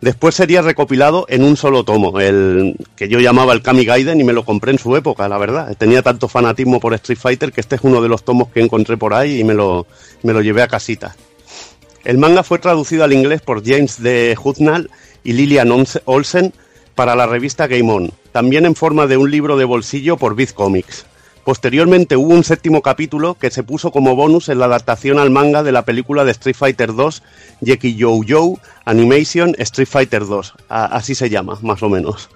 Después 0.00 0.34
sería 0.34 0.62
recopilado 0.62 1.26
en 1.28 1.44
un 1.44 1.56
solo 1.56 1.84
tomo, 1.84 2.18
el 2.18 2.74
que 2.96 3.08
yo 3.08 3.20
llamaba 3.20 3.52
el 3.52 3.62
Kami 3.62 3.84
Gaiden 3.84 4.20
y 4.20 4.24
me 4.24 4.32
lo 4.32 4.44
compré 4.44 4.72
en 4.72 4.78
su 4.78 4.96
época, 4.96 5.28
la 5.28 5.38
verdad. 5.38 5.76
Tenía 5.78 6.02
tanto 6.02 6.26
fanatismo 6.26 6.80
por 6.80 6.92
Street 6.94 7.18
Fighter 7.18 7.52
que 7.52 7.60
este 7.60 7.76
es 7.76 7.82
uno 7.84 8.02
de 8.02 8.08
los 8.08 8.24
tomos 8.24 8.48
que 8.48 8.60
encontré 8.60 8.96
por 8.96 9.14
ahí 9.14 9.38
y 9.38 9.44
me 9.44 9.54
lo, 9.54 9.86
me 10.24 10.32
lo 10.32 10.42
llevé 10.42 10.62
a 10.62 10.68
casita. 10.68 11.14
El 12.04 12.18
manga 12.18 12.42
fue 12.42 12.58
traducido 12.58 13.04
al 13.04 13.12
inglés 13.12 13.40
por 13.42 13.64
James 13.64 14.02
de 14.02 14.36
Hudnall 14.42 14.90
y 15.24 15.32
Lillian 15.34 15.70
Olsen 16.04 16.52
para 16.94 17.14
la 17.14 17.26
revista 17.26 17.66
Game 17.68 17.90
On, 17.90 18.10
también 18.32 18.66
en 18.66 18.74
forma 18.74 19.06
de 19.06 19.16
un 19.16 19.30
libro 19.30 19.56
de 19.56 19.64
bolsillo 19.64 20.16
por 20.16 20.34
Viz 20.34 20.52
Comics. 20.52 21.06
Posteriormente 21.44 22.16
hubo 22.16 22.32
un 22.34 22.44
séptimo 22.44 22.82
capítulo 22.82 23.34
que 23.34 23.50
se 23.50 23.64
puso 23.64 23.90
como 23.90 24.14
bonus 24.14 24.48
en 24.48 24.60
la 24.60 24.66
adaptación 24.66 25.18
al 25.18 25.30
manga 25.30 25.64
de 25.64 25.72
la 25.72 25.84
película 25.84 26.24
de 26.24 26.30
Street 26.30 26.54
Fighter 26.56 26.94
2, 26.94 27.22
Jeki 27.64 27.96
Yo 27.96 28.54
Animation 28.84 29.54
Street 29.58 29.88
Fighter 29.88 30.24
2. 30.26 30.54
A- 30.68 30.84
así 30.84 31.16
se 31.16 31.30
llama, 31.30 31.58
más 31.62 31.82
o 31.82 31.88
menos. 31.88 32.28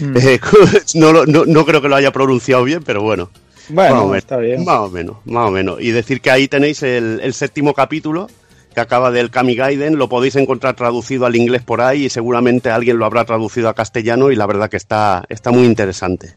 Mm. 0.00 0.16
Eh, 0.16 0.40
no, 0.94 1.12
no- 1.26 1.44
no 1.44 1.64
creo 1.64 1.80
que 1.80 1.88
lo 1.88 1.94
haya 1.94 2.10
pronunciado 2.10 2.64
bien, 2.64 2.82
pero 2.82 3.02
bueno. 3.02 3.30
Bueno, 3.68 3.94
Más 3.94 4.02
o 4.02 4.06
menos, 4.06 4.18
está 4.18 4.36
bien. 4.38 4.64
Más 4.64 4.78
o 4.80 4.90
menos, 4.90 5.16
más 5.26 5.46
o 5.46 5.50
menos. 5.52 5.80
Y 5.80 5.92
decir 5.92 6.20
que 6.20 6.32
ahí 6.32 6.48
tenéis 6.48 6.82
el, 6.82 7.20
el 7.22 7.34
séptimo 7.34 7.72
capítulo 7.72 8.28
que 8.74 8.80
acaba 8.80 9.10
del 9.10 9.30
Kami 9.30 9.54
Gaiden, 9.54 9.96
lo 9.96 10.08
podéis 10.08 10.36
encontrar 10.36 10.74
traducido 10.74 11.26
al 11.26 11.36
inglés 11.36 11.62
por 11.62 11.80
ahí 11.80 12.06
y 12.06 12.10
seguramente 12.10 12.70
alguien 12.70 12.98
lo 12.98 13.06
habrá 13.06 13.24
traducido 13.24 13.68
a 13.68 13.74
castellano 13.74 14.30
y 14.30 14.36
la 14.36 14.46
verdad 14.46 14.70
que 14.70 14.76
está, 14.76 15.24
está 15.28 15.50
muy 15.50 15.64
interesante. 15.64 16.34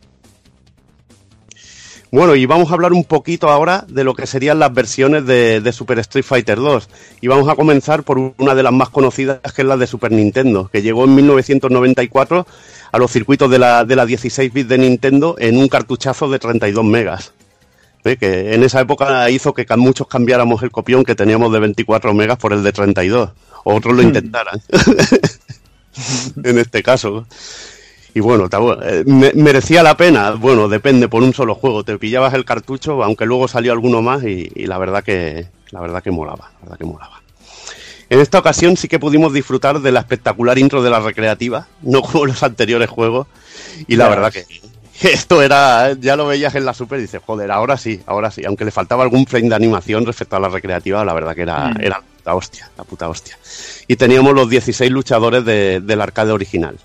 Bueno, 2.14 2.36
y 2.36 2.45
vamos 2.45 2.70
a 2.70 2.76
hablar 2.76 2.94
un 2.94 3.06
poquito 3.06 3.50
ahora 3.50 3.86
de 3.90 4.03
lo 4.03 4.14
que 4.14 4.28
serían 4.28 4.60
las 4.60 4.72
versiones 4.72 5.26
de, 5.26 5.72
Super 5.74 5.98
Street 5.98 6.24
Fighter 6.24 6.58
2. 6.58 6.88
Y 7.22 7.28
vamos 7.28 7.50
a 7.50 7.56
comenzar 7.56 8.03
por 8.03 8.20
una 8.38 8.53
de 8.53 8.62
las 8.62 8.72
más 8.72 8.90
conocidas, 8.90 9.40
que 9.52 9.64
es 9.64 9.68
la 9.68 9.78
de 9.78 9.88
Super 9.88 10.12
Nintendo, 10.12 10.70
que 10.72 10.84
llegó 10.84 11.06
en 11.06 11.16
1994 11.16 12.45
a 12.92 12.98
los 13.00 13.12
circuitos 13.12 13.50
de 13.50 13.58
la, 13.58 13.84
de 13.84 13.95
la 13.95 14.06
16 14.06 14.53
bits 14.53 14.70
de 14.70 14.78
Nintendo 14.78 15.38
en 15.40 15.58
un 15.58 15.68
cartuchazo 15.68 16.30
de 16.30 16.38
32 16.38 16.86
megas. 16.86 17.34
Que 18.03 18.53
en 18.53 18.64
esa 18.64 18.82
época 18.82 19.30
hizo 19.30 19.53
que 19.53 19.65
muchos 19.77 20.07
cambiáramos 20.07 20.61
el 20.64 20.72
copión 20.72 21.03
que 21.03 21.15
teníamos 21.15 21.51
de 21.53 21.59
24 21.59 22.14
megas 22.14 22.38
por 22.38 22.53
el 22.53 22.61
de 22.64 22.72
32. 22.72 23.30
O 23.64 23.75
otros 23.75 23.95
lo 23.95 24.01
intentaran. 24.01 24.61
en 26.43 26.59
este 26.59 26.83
caso. 26.83 27.25
Y 28.14 28.19
bueno, 28.19 28.48
eh, 28.83 29.03
me- 29.07 29.33
merecía 29.33 29.82
la 29.83 29.98
pena. 29.98 30.32
Bueno, 30.32 30.67
depende 30.67 31.07
por 31.07 31.23
un 31.23 31.33
solo 31.33 31.56
juego. 31.56 31.83
Te 31.83 31.98
pillabas 31.98 32.33
el 32.33 32.45
cartucho, 32.45 33.03
aunque 33.03 33.25
luego 33.25 33.48
salió 33.48 33.72
alguno 33.72 34.01
más 34.01 34.23
y, 34.23 34.51
y 34.53 34.67
la 34.67 34.77
verdad 34.77 35.03
que 35.03 35.48
la 35.72 35.82
verdad 35.82 36.03
que 36.03 36.11
molaba, 36.11 36.51
la 36.53 36.59
verdad 36.61 36.77
que 36.77 36.85
molaba. 36.85 37.22
En 38.09 38.19
esta 38.19 38.38
ocasión 38.38 38.77
sí 38.77 38.88
que 38.88 38.99
pudimos 38.99 39.33
disfrutar 39.33 39.80
de 39.80 39.91
la 39.91 40.01
espectacular 40.01 40.59
intro 40.59 40.83
de 40.83 40.91
la 40.91 40.99
recreativa, 40.99 41.67
no 41.82 42.01
como 42.03 42.25
los 42.27 42.43
anteriores 42.43 42.90
juegos. 42.90 43.25
Y 43.88 43.95
la 43.95 44.07
verdad 44.09 44.32
que 44.32 44.45
esto 45.02 45.42
era, 45.42 45.94
ya 45.94 46.16
lo 46.16 46.28
veías 46.28 46.54
en 46.56 46.66
la 46.66 46.74
Super 46.74 47.00
y 47.00 47.04
dices, 47.04 47.22
joder, 47.26 47.52
ahora 47.52 47.78
sí, 47.78 48.02
ahora 48.06 48.32
sí. 48.32 48.44
Aunque 48.46 48.66
le 48.66 48.72
faltaba 48.72 49.04
algún 49.04 49.26
frame 49.26 49.50
de 49.50 49.56
animación 49.56 50.06
respecto 50.06 50.36
a 50.36 50.40
la 50.40 50.50
recreativa, 50.50 51.04
la 51.04 51.14
verdad 51.14 51.36
que 51.36 51.42
era, 51.42 51.70
Mm. 51.70 51.78
era 51.82 51.98
la 52.00 52.02
puta 52.02 52.36
hostia, 52.36 52.72
la 52.78 52.84
puta 52.84 53.10
hostia. 53.10 53.38
Y 53.88 53.96
teníamos 53.96 54.34
los 54.34 54.50
16 54.50 54.92
luchadores 54.92 55.44
de- 55.46 55.82
del 55.82 56.02
arcade 56.02 56.32
original. 56.32 56.78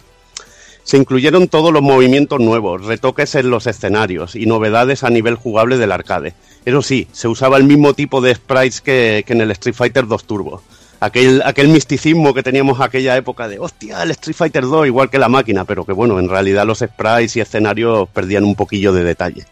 Se 0.82 0.96
incluyeron 0.96 1.48
todos 1.48 1.70
los 1.70 1.82
movimientos 1.82 2.40
nuevos, 2.40 2.86
retoques 2.86 3.34
en 3.34 3.50
los 3.50 3.66
escenarios 3.66 4.34
y 4.34 4.46
novedades 4.46 5.04
a 5.04 5.10
nivel 5.10 5.34
jugable 5.34 5.76
del 5.76 5.92
arcade. 5.92 6.32
Eso 6.64 6.80
sí, 6.80 7.06
se 7.12 7.28
usaba 7.28 7.58
el 7.58 7.64
mismo 7.64 7.92
tipo 7.92 8.22
de 8.22 8.34
sprites 8.34 8.80
que, 8.80 9.22
que 9.26 9.34
en 9.34 9.42
el 9.42 9.50
Street 9.50 9.74
Fighter 9.76 10.06
2 10.06 10.24
Turbo. 10.24 10.62
Aquel, 11.00 11.42
aquel 11.44 11.68
misticismo 11.68 12.34
que 12.34 12.42
teníamos 12.42 12.80
aquella 12.80 13.16
época 13.16 13.46
de, 13.46 13.58
hostia, 13.60 14.02
el 14.02 14.10
Street 14.10 14.36
Fighter 14.36 14.64
2 14.64 14.88
igual 14.88 15.08
que 15.10 15.18
la 15.18 15.28
máquina, 15.28 15.64
pero 15.64 15.84
que 15.84 15.92
bueno, 15.92 16.18
en 16.18 16.28
realidad 16.28 16.66
los 16.66 16.80
sprites 16.80 17.36
y 17.36 17.40
escenarios 17.40 18.08
perdían 18.08 18.44
un 18.44 18.56
poquillo 18.56 18.92
de 18.92 19.04
detalle. 19.04 19.46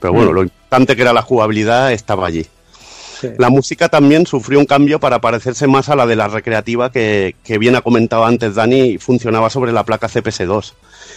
Pero 0.00 0.12
bueno, 0.12 0.32
Mm. 0.32 0.34
lo 0.34 0.42
importante 0.42 0.96
que 0.96 1.02
era 1.02 1.12
la 1.12 1.22
jugabilidad 1.22 1.92
estaba 1.92 2.26
allí. 2.26 2.46
La 3.36 3.48
música 3.50 3.88
también 3.88 4.26
sufrió 4.26 4.60
un 4.60 4.66
cambio 4.66 5.00
para 5.00 5.20
parecerse 5.20 5.66
más 5.66 5.88
a 5.88 5.96
la 5.96 6.06
de 6.06 6.14
la 6.14 6.28
recreativa 6.28 6.92
que, 6.92 7.34
que 7.42 7.58
bien 7.58 7.74
ha 7.74 7.80
comentado 7.80 8.24
antes 8.24 8.54
Dani 8.54 8.80
y 8.80 8.98
funcionaba 8.98 9.50
sobre 9.50 9.72
la 9.72 9.84
placa 9.84 10.08
CPS2. 10.08 10.74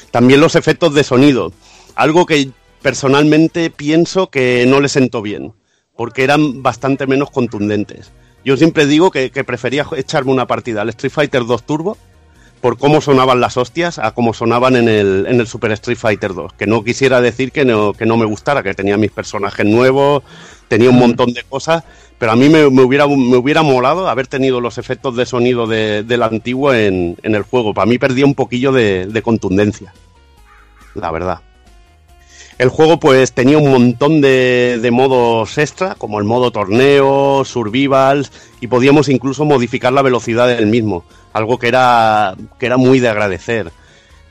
También 0.10 0.42
los 0.42 0.56
efectos 0.56 0.96
de 0.96 1.04
sonido, 1.04 1.54
algo 1.94 2.26
que 2.26 2.50
personalmente 2.82 3.70
pienso 3.70 4.32
que 4.32 4.66
no 4.68 4.80
le 4.80 4.90
sentó 4.90 5.22
bien, 5.22 5.54
porque 5.96 6.24
eran 6.24 6.64
bastante 6.64 7.06
menos 7.06 7.30
contundentes. 7.30 8.12
Yo 8.44 8.58
siempre 8.58 8.86
digo 8.86 9.12
que, 9.12 9.30
que 9.32 9.44
prefería 9.44 9.86
echarme 9.96 10.32
una 10.32 10.48
partida 10.48 10.82
al 10.82 10.90
Street 10.90 11.12
Fighter 11.14 11.46
2 11.46 11.64
Turbo 11.64 11.98
por 12.60 12.78
cómo 12.78 13.02
sonaban 13.02 13.40
las 13.42 13.58
hostias 13.58 13.98
a 13.98 14.12
cómo 14.12 14.34
sonaban 14.36 14.76
en 14.76 14.88
el, 14.88 15.26
en 15.28 15.40
el 15.40 15.48
Super 15.48 15.72
Street 15.72 15.98
Fighter 15.98 16.34
2. 16.34 16.54
Que 16.54 16.68
no 16.68 16.84
quisiera 16.84 17.20
decir 17.22 17.52
que 17.52 17.66
no, 17.66 17.94
que 17.94 18.06
no 18.06 18.18
me 18.18 18.26
gustara, 18.26 18.62
que 18.64 18.74
tenía 18.76 18.98
mis 18.98 19.12
personajes 19.12 19.66
nuevos, 19.66 20.24
tenía 20.68 20.90
un 20.92 21.00
montón 21.00 21.34
de 21.34 21.44
cosas, 21.44 21.84
pero 22.20 22.32
a 22.34 22.36
mí 22.36 22.50
me, 22.50 22.70
me 22.70 22.84
hubiera, 22.84 23.08
me 23.08 23.36
hubiera 23.38 23.64
molado 23.64 24.08
haber 24.08 24.28
tenido 24.28 24.62
los 24.62 24.78
efectos 24.78 25.16
de 25.16 25.26
sonido 25.26 25.66
de- 25.66 26.04
del 26.04 26.22
antiguo 26.22 26.72
en, 26.74 27.18
en 27.24 27.34
el 27.36 27.42
juego. 27.44 27.74
Para 27.74 27.88
mí 27.88 27.98
perdía 27.98 28.26
un 28.26 28.36
poquillo 28.36 28.72
de, 28.72 29.08
de 29.08 29.22
contundencia, 29.24 29.92
la 30.94 31.12
verdad. 31.12 31.40
El 32.62 32.70
juego 32.70 33.00
pues 33.00 33.34
tenía 33.34 33.58
un 33.58 33.72
montón 33.72 34.22
de, 34.22 34.78
de 34.80 34.92
modos 34.92 35.58
extra, 35.58 35.96
como 35.96 36.20
el 36.20 36.26
modo 36.26 36.52
torneo, 36.52 37.44
survivals, 37.44 38.32
y 38.60 38.68
podíamos 38.68 39.10
incluso 39.10 39.46
modificar 39.46 39.92
la 39.92 40.04
velocidad 40.04 40.48
del 40.48 40.68
mismo, 40.68 41.04
algo 41.34 41.58
que 41.58 41.70
era, 41.70 42.36
que 42.60 42.68
era 42.68 42.78
muy 42.78 43.00
de 43.00 43.10
agradecer. 43.10 43.72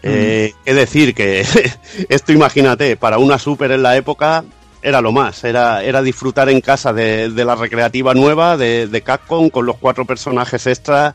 Eh, 0.05 0.55
es 0.65 0.77
decir, 0.77 1.13
que 1.13 1.45
esto 2.09 2.31
imagínate, 2.31 2.97
para 2.97 3.19
una 3.19 3.37
super 3.37 3.73
en 3.73 3.83
la 3.83 3.97
época 3.97 4.45
era 4.81 5.01
lo 5.01 5.11
más, 5.11 5.43
era, 5.43 5.83
era 5.83 6.01
disfrutar 6.01 6.49
en 6.51 6.61
casa 6.61 6.93
de, 6.93 7.31
de 7.31 7.45
la 7.45 7.57
recreativa 7.57 8.15
nueva 8.15 8.57
de, 8.57 8.87
de 8.87 9.03
Capcom 9.03 9.51
con 9.51 9.67
los 9.67 9.77
cuatro 9.79 10.05
personajes 10.05 10.69
extras 10.69 11.15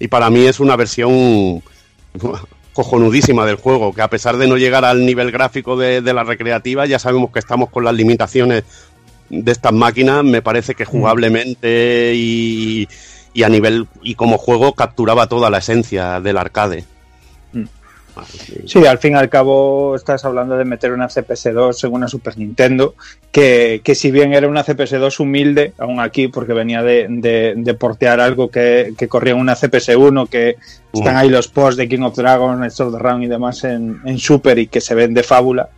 y 0.00 0.08
para 0.08 0.30
mí 0.30 0.46
es 0.46 0.58
una 0.58 0.74
versión 0.74 1.62
cojonudísima 2.76 3.46
del 3.46 3.56
juego, 3.56 3.94
que 3.94 4.02
a 4.02 4.10
pesar 4.10 4.36
de 4.36 4.46
no 4.46 4.58
llegar 4.58 4.84
al 4.84 5.06
nivel 5.06 5.32
gráfico 5.32 5.78
de, 5.78 6.02
de 6.02 6.12
la 6.12 6.24
recreativa, 6.24 6.84
ya 6.84 6.98
sabemos 6.98 7.30
que 7.32 7.38
estamos 7.38 7.70
con 7.70 7.84
las 7.84 7.94
limitaciones 7.94 8.64
de 9.30 9.50
estas 9.50 9.72
máquinas, 9.72 10.22
me 10.22 10.42
parece 10.42 10.74
que 10.74 10.84
jugablemente 10.84 12.12
y, 12.14 12.86
y 13.32 13.42
a 13.44 13.48
nivel 13.48 13.86
y 14.02 14.14
como 14.14 14.36
juego 14.36 14.74
capturaba 14.74 15.26
toda 15.26 15.48
la 15.48 15.58
esencia 15.58 16.20
del 16.20 16.36
arcade. 16.36 16.84
Sí, 18.66 18.84
al 18.86 18.98
fin 18.98 19.12
y 19.12 19.16
al 19.16 19.28
cabo 19.28 19.94
estás 19.96 20.24
hablando 20.24 20.56
de 20.56 20.64
meter 20.64 20.92
una 20.92 21.08
CPS2 21.08 21.84
en 21.84 21.92
una 21.92 22.08
Super 22.08 22.38
Nintendo, 22.38 22.94
que, 23.30 23.80
que 23.84 23.94
si 23.94 24.10
bien 24.10 24.32
era 24.32 24.48
una 24.48 24.64
CPS2 24.64 25.20
humilde, 25.20 25.72
aún 25.78 26.00
aquí, 26.00 26.28
porque 26.28 26.52
venía 26.54 26.82
de, 26.82 27.06
de- 27.08 27.54
de 27.56 27.74
portear 27.74 28.20
algo 28.20 28.50
que, 28.50 28.94
que 28.96 29.08
corría 29.08 29.34
en 29.34 29.40
una 29.40 29.54
CPS1, 29.54 30.28
que 30.28 30.56
están 30.92 31.14
Mm. 31.14 31.18
ahí 31.18 31.28
los 31.28 31.48
posts 31.48 31.76
de 31.76 31.88
King 31.88 32.00
of 32.02 32.16
Dragons, 32.16 32.72
Sword 32.74 32.88
of 32.94 32.96
the 32.96 33.02
Round 33.02 33.24
y 33.24 33.26
demás 33.26 33.62
en, 33.64 34.00
en 34.06 34.18
Super 34.18 34.58
y 34.58 34.66
que 34.68 34.80
se 34.80 34.94
ven 34.94 35.12
de 35.12 35.22
fábula. 35.22 35.68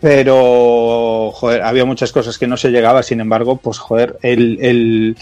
Pero, 0.00 1.30
joder, 1.32 1.62
había 1.62 1.84
muchas 1.84 2.12
cosas 2.12 2.36
que 2.38 2.46
no 2.46 2.56
se 2.56 2.70
llegaba, 2.70 3.02
sin 3.02 3.20
embargo, 3.20 3.56
pues, 3.56 3.78
joder, 3.78 4.18
el, 4.22 4.58
el, 4.60 5.16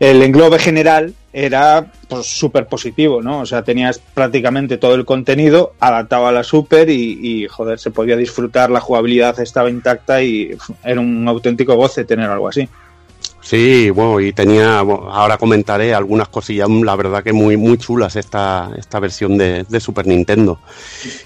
el 0.00 0.22
englobe 0.22 0.58
general 0.58 1.14
era 1.32 1.90
pues 2.08 2.26
súper 2.26 2.66
positivo, 2.66 3.22
¿no? 3.22 3.40
O 3.40 3.46
sea, 3.46 3.62
tenías 3.62 3.98
prácticamente 3.98 4.76
todo 4.76 4.94
el 4.94 5.04
contenido 5.04 5.72
adaptado 5.80 6.26
a 6.26 6.32
la 6.32 6.44
Super 6.44 6.90
y, 6.90 7.18
y, 7.22 7.48
joder, 7.48 7.78
se 7.78 7.90
podía 7.90 8.16
disfrutar, 8.16 8.70
la 8.70 8.80
jugabilidad 8.80 9.40
estaba 9.40 9.70
intacta 9.70 10.22
y 10.22 10.56
era 10.84 11.00
un 11.00 11.26
auténtico 11.26 11.74
goce 11.74 12.04
tener 12.04 12.28
algo 12.28 12.48
así. 12.48 12.68
Sí, 13.40 13.90
bueno, 13.90 14.20
y 14.20 14.32
tenía, 14.32 14.82
bueno, 14.82 15.12
ahora 15.12 15.36
comentaré 15.36 15.92
algunas 15.92 16.28
cosillas, 16.28 16.68
la 16.70 16.94
verdad 16.94 17.24
que 17.24 17.32
muy, 17.32 17.56
muy 17.56 17.76
chulas 17.76 18.14
esta, 18.14 18.70
esta 18.78 19.00
versión 19.00 19.36
de, 19.36 19.64
de 19.68 19.80
Super 19.80 20.06
Nintendo. 20.06 20.60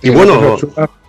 Y 0.02 0.08
bueno, 0.08 0.56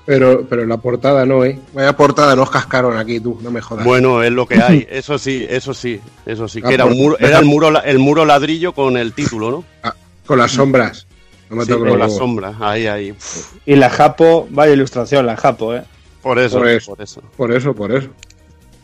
pero, 0.07 0.45
pero 0.47 0.65
la 0.65 0.77
portada 0.77 1.25
no, 1.25 1.43
¿eh? 1.43 1.59
Vaya 1.73 1.91
portada 1.95 2.33
nos 2.33 2.49
cascaron 2.49 2.97
aquí, 2.97 3.19
tú, 3.19 3.37
no 3.41 3.51
me 3.51 3.59
jodas. 3.59 3.83
Bueno, 3.83 4.23
es 4.23 4.31
lo 4.31 4.47
que 4.47 4.55
hay, 4.63 4.87
eso 4.89 5.19
sí, 5.19 5.45
eso 5.49 5.73
sí, 5.73 5.99
eso 6.25 6.47
sí, 6.47 6.61
Ah, 6.63 6.69
que 6.69 6.73
era, 6.75 6.85
un 6.85 6.95
muro, 6.97 7.17
era 7.19 7.39
el, 7.39 7.45
muro, 7.45 7.83
el 7.83 7.99
muro 7.99 8.25
ladrillo 8.25 8.71
con 8.73 8.95
el 8.95 9.11
título, 9.11 9.51
¿no? 9.51 9.65
Ah, 9.83 9.93
Con 10.25 10.39
las 10.39 10.51
sombras. 10.51 11.05
No 11.49 11.57
me 11.57 11.65
Sí, 11.65 11.73
con 11.73 11.99
las 11.99 12.15
sombras, 12.15 12.55
ahí, 12.61 12.87
ahí. 12.87 13.11
Uf, 13.11 13.55
Y 13.65 13.75
la 13.75 13.89
Japo, 13.89 14.47
vaya 14.49 14.71
ilustración, 14.71 15.25
la 15.25 15.35
Japo, 15.35 15.75
¿eh? 15.75 15.83
Por 16.21 16.39
eso, 16.39 16.59
Por 16.59 16.69
eso. 16.69 16.91
por 16.95 17.01
eso. 17.03 17.21
Por 17.35 17.51
eso, 17.51 17.75
por 17.75 17.91
eso. 17.91 18.07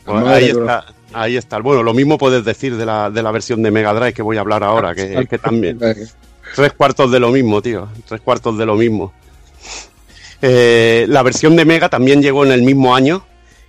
Pues 0.04 0.26
ahí 0.26 0.48
está, 0.50 0.84
ahí 1.14 1.36
está. 1.38 1.58
Bueno, 1.60 1.82
lo 1.82 1.94
mismo 1.94 2.18
puedes 2.18 2.44
decir 2.44 2.76
de 2.76 2.84
la, 2.84 3.08
de 3.08 3.22
la 3.22 3.30
versión 3.30 3.62
de 3.62 3.70
Mega 3.70 3.94
Drive 3.94 4.12
que 4.12 4.20
voy 4.20 4.36
a 4.36 4.40
hablar 4.40 4.62
ahora, 4.62 4.94
que, 4.94 5.26
que 5.28 5.38
también. 5.38 5.78
Tres 6.54 6.72
cuartos 6.74 7.10
de 7.10 7.18
lo 7.18 7.30
mismo, 7.30 7.62
tío. 7.62 7.88
Tres 8.06 8.20
cuartos 8.20 8.58
de 8.58 8.66
lo 8.66 8.74
mismo. 8.76 9.14
Eh, 10.46 11.06
la 11.08 11.22
versión 11.22 11.56
de 11.56 11.64
Mega 11.64 11.88
también 11.88 12.20
llegó 12.20 12.44
en 12.44 12.52
el 12.52 12.60
mismo 12.62 12.94
año 12.94 13.24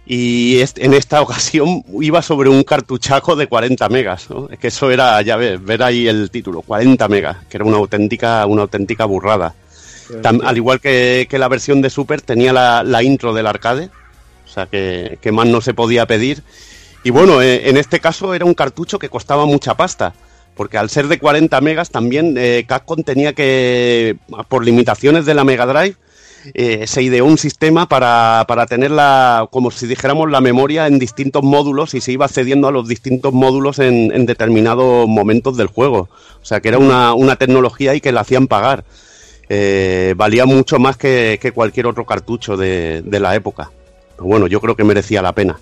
y 0.05 0.59
est- 0.59 0.77
en 0.79 0.93
esta 0.93 1.21
ocasión 1.21 1.83
iba 2.01 2.21
sobre 2.21 2.49
un 2.49 2.63
cartuchaco 2.63 3.37
de 3.37 3.47
40 3.47 3.87
megas. 3.87 4.29
¿no? 4.29 4.49
Es 4.51 4.59
que 4.59 4.67
eso 4.67 4.91
era, 4.91 5.21
ya 5.21 5.37
ves, 5.37 5.63
ver 5.63 5.81
ahí 5.83 6.05
el 6.07 6.29
título, 6.31 6.61
40 6.63 7.07
megas, 7.07 7.37
que 7.49 7.55
era 7.57 7.63
una 7.65 7.77
auténtica, 7.77 8.45
una 8.45 8.63
auténtica 8.63 9.05
burrada. 9.05 9.53
Tam- 10.21 10.41
al 10.43 10.57
igual 10.57 10.81
que, 10.81 11.27
que 11.29 11.39
la 11.39 11.47
versión 11.47 11.81
de 11.81 11.89
Super 11.89 12.21
tenía 12.21 12.51
la, 12.51 12.83
la 12.83 13.01
intro 13.03 13.33
del 13.33 13.47
arcade, 13.47 13.89
o 14.45 14.49
sea 14.49 14.65
que, 14.67 15.17
que 15.21 15.31
más 15.31 15.47
no 15.47 15.61
se 15.61 15.73
podía 15.73 16.05
pedir. 16.05 16.43
Y 17.05 17.09
bueno, 17.11 17.41
eh, 17.41 17.69
en 17.69 17.77
este 17.77 17.99
caso 18.01 18.33
era 18.33 18.43
un 18.45 18.53
cartucho 18.53 18.99
que 18.99 19.07
costaba 19.09 19.45
mucha 19.45 19.75
pasta, 19.75 20.13
porque 20.55 20.77
al 20.77 20.89
ser 20.89 21.07
de 21.07 21.19
40 21.19 21.59
megas 21.61 21.89
también 21.89 22.35
eh, 22.37 22.65
Capcom 22.67 23.01
tenía 23.03 23.31
que, 23.33 24.17
por 24.49 24.65
limitaciones 24.65 25.25
de 25.25 25.33
la 25.35 25.43
Mega 25.45 25.65
Drive, 25.65 25.95
eh, 26.53 26.85
se 26.87 27.01
ideó 27.01 27.25
un 27.25 27.37
sistema 27.37 27.87
para, 27.87 28.45
para 28.47 28.65
tener 28.65 28.91
la, 28.91 29.47
como 29.51 29.71
si 29.71 29.87
dijéramos, 29.87 30.29
la 30.29 30.41
memoria 30.41 30.87
en 30.87 30.99
distintos 30.99 31.43
módulos 31.43 31.93
y 31.93 32.01
se 32.01 32.11
iba 32.11 32.25
accediendo 32.25 32.67
a 32.67 32.71
los 32.71 32.87
distintos 32.87 33.33
módulos 33.33 33.79
en, 33.79 34.11
en 34.13 34.25
determinados 34.25 35.07
momentos 35.07 35.57
del 35.57 35.67
juego. 35.67 36.09
O 36.41 36.45
sea 36.45 36.59
que 36.59 36.69
era 36.69 36.77
una, 36.77 37.13
una 37.13 37.35
tecnología 37.35 37.95
y 37.95 38.01
que 38.01 38.11
la 38.11 38.21
hacían 38.21 38.47
pagar. 38.47 38.83
Eh, 39.49 40.13
valía 40.17 40.45
mucho 40.45 40.79
más 40.79 40.97
que, 40.97 41.39
que 41.41 41.51
cualquier 41.51 41.87
otro 41.87 42.05
cartucho 42.05 42.57
de, 42.57 43.01
de 43.03 43.19
la 43.19 43.35
época. 43.35 43.71
Pero 44.15 44.27
bueno, 44.27 44.47
yo 44.47 44.61
creo 44.61 44.75
que 44.75 44.83
merecía 44.83 45.21
la 45.21 45.33
pena. 45.33 45.59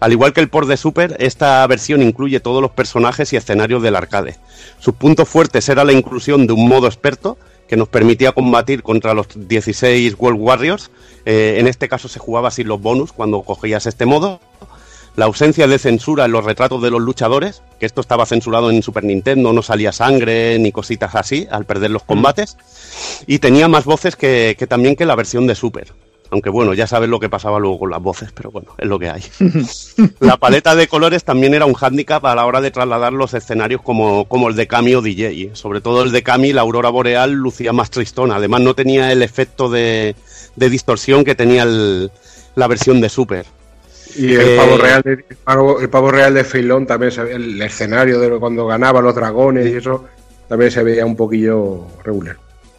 Al 0.00 0.12
igual 0.12 0.32
que 0.32 0.40
el 0.40 0.48
port 0.48 0.68
de 0.68 0.76
Super, 0.76 1.16
esta 1.18 1.66
versión 1.66 2.02
incluye 2.02 2.38
todos 2.38 2.62
los 2.62 2.70
personajes 2.70 3.32
y 3.32 3.36
escenarios 3.36 3.82
del 3.82 3.96
arcade. 3.96 4.36
Sus 4.78 4.94
puntos 4.94 5.28
fuertes 5.28 5.68
era 5.68 5.84
la 5.84 5.92
inclusión 5.92 6.46
de 6.46 6.52
un 6.52 6.68
modo 6.68 6.86
experto 6.86 7.36
que 7.68 7.76
nos 7.76 7.88
permitía 7.88 8.32
combatir 8.32 8.82
contra 8.82 9.14
los 9.14 9.26
16 9.34 10.16
World 10.18 10.40
Warriors. 10.40 10.90
Eh, 11.24 11.56
en 11.58 11.68
este 11.68 11.88
caso 11.88 12.08
se 12.08 12.18
jugaba 12.18 12.50
sin 12.50 12.66
los 12.66 12.80
bonus 12.80 13.12
cuando 13.12 13.42
cogías 13.42 13.86
este 13.86 14.06
modo. 14.06 14.40
La 15.16 15.26
ausencia 15.26 15.66
de 15.66 15.78
censura 15.78 16.24
en 16.26 16.32
los 16.32 16.44
retratos 16.44 16.80
de 16.80 16.90
los 16.90 17.00
luchadores, 17.00 17.62
que 17.80 17.86
esto 17.86 18.00
estaba 18.00 18.24
censurado 18.24 18.70
en 18.70 18.82
Super 18.82 19.02
Nintendo, 19.04 19.52
no 19.52 19.62
salía 19.62 19.90
sangre 19.90 20.58
ni 20.60 20.70
cositas 20.70 21.14
así 21.14 21.46
al 21.50 21.64
perder 21.64 21.90
los 21.90 22.04
combates. 22.04 22.56
Y 23.26 23.40
tenía 23.40 23.68
más 23.68 23.84
voces 23.84 24.16
que, 24.16 24.54
que 24.58 24.66
también 24.66 24.96
que 24.96 25.04
la 25.04 25.16
versión 25.16 25.46
de 25.46 25.56
Super. 25.56 25.92
Aunque 26.30 26.50
bueno, 26.50 26.74
ya 26.74 26.86
sabes 26.86 27.08
lo 27.08 27.18
que 27.20 27.30
pasaba 27.30 27.58
luego 27.58 27.78
con 27.78 27.90
las 27.90 28.02
voces, 28.02 28.30
pero 28.32 28.50
bueno, 28.50 28.74
es 28.76 28.86
lo 28.86 28.98
que 28.98 29.08
hay. 29.08 29.22
La 30.20 30.36
paleta 30.36 30.74
de 30.74 30.86
colores 30.86 31.24
también 31.24 31.54
era 31.54 31.64
un 31.64 31.72
hándicap 31.74 32.24
a 32.26 32.34
la 32.34 32.44
hora 32.44 32.60
de 32.60 32.70
trasladar 32.70 33.12
los 33.14 33.32
escenarios 33.34 33.80
como, 33.82 34.26
como 34.26 34.48
el 34.48 34.56
de 34.56 34.66
Kami 34.66 34.94
o 34.94 35.00
DJ. 35.00 35.50
Sobre 35.54 35.80
todo 35.80 36.02
el 36.02 36.12
de 36.12 36.22
Kami, 36.22 36.52
la 36.52 36.60
aurora 36.60 36.90
boreal 36.90 37.32
lucía 37.32 37.72
más 37.72 37.90
tristona. 37.90 38.36
Además 38.36 38.60
no 38.60 38.74
tenía 38.74 39.10
el 39.10 39.22
efecto 39.22 39.70
de, 39.70 40.14
de 40.56 40.68
distorsión 40.70 41.24
que 41.24 41.34
tenía 41.34 41.62
el- 41.62 42.10
la 42.56 42.66
versión 42.66 43.00
de 43.00 43.08
Super. 43.08 43.46
Y 44.16 44.34
el 44.34 44.40
Eh, 44.40 44.56
pavo 44.56 44.76
real 44.78 45.02
de, 45.02 45.12
el 45.12 45.36
pavo, 45.44 45.80
el 45.80 45.88
pavo 45.88 46.10
real 46.10 46.34
de 46.34 46.44
Feilón 46.44 46.86
también 46.86 47.12
se 47.12 47.22
el 47.32 47.60
escenario 47.62 48.18
de 48.18 48.38
cuando 48.38 48.66
ganaba 48.66 49.00
los 49.00 49.14
dragones 49.14 49.66
y 49.66 49.76
eso 49.76 50.04
también 50.48 50.70
se 50.70 50.82
veía 50.82 51.06
un 51.06 51.14
poquillo 51.16 51.86
regular. 52.04 52.36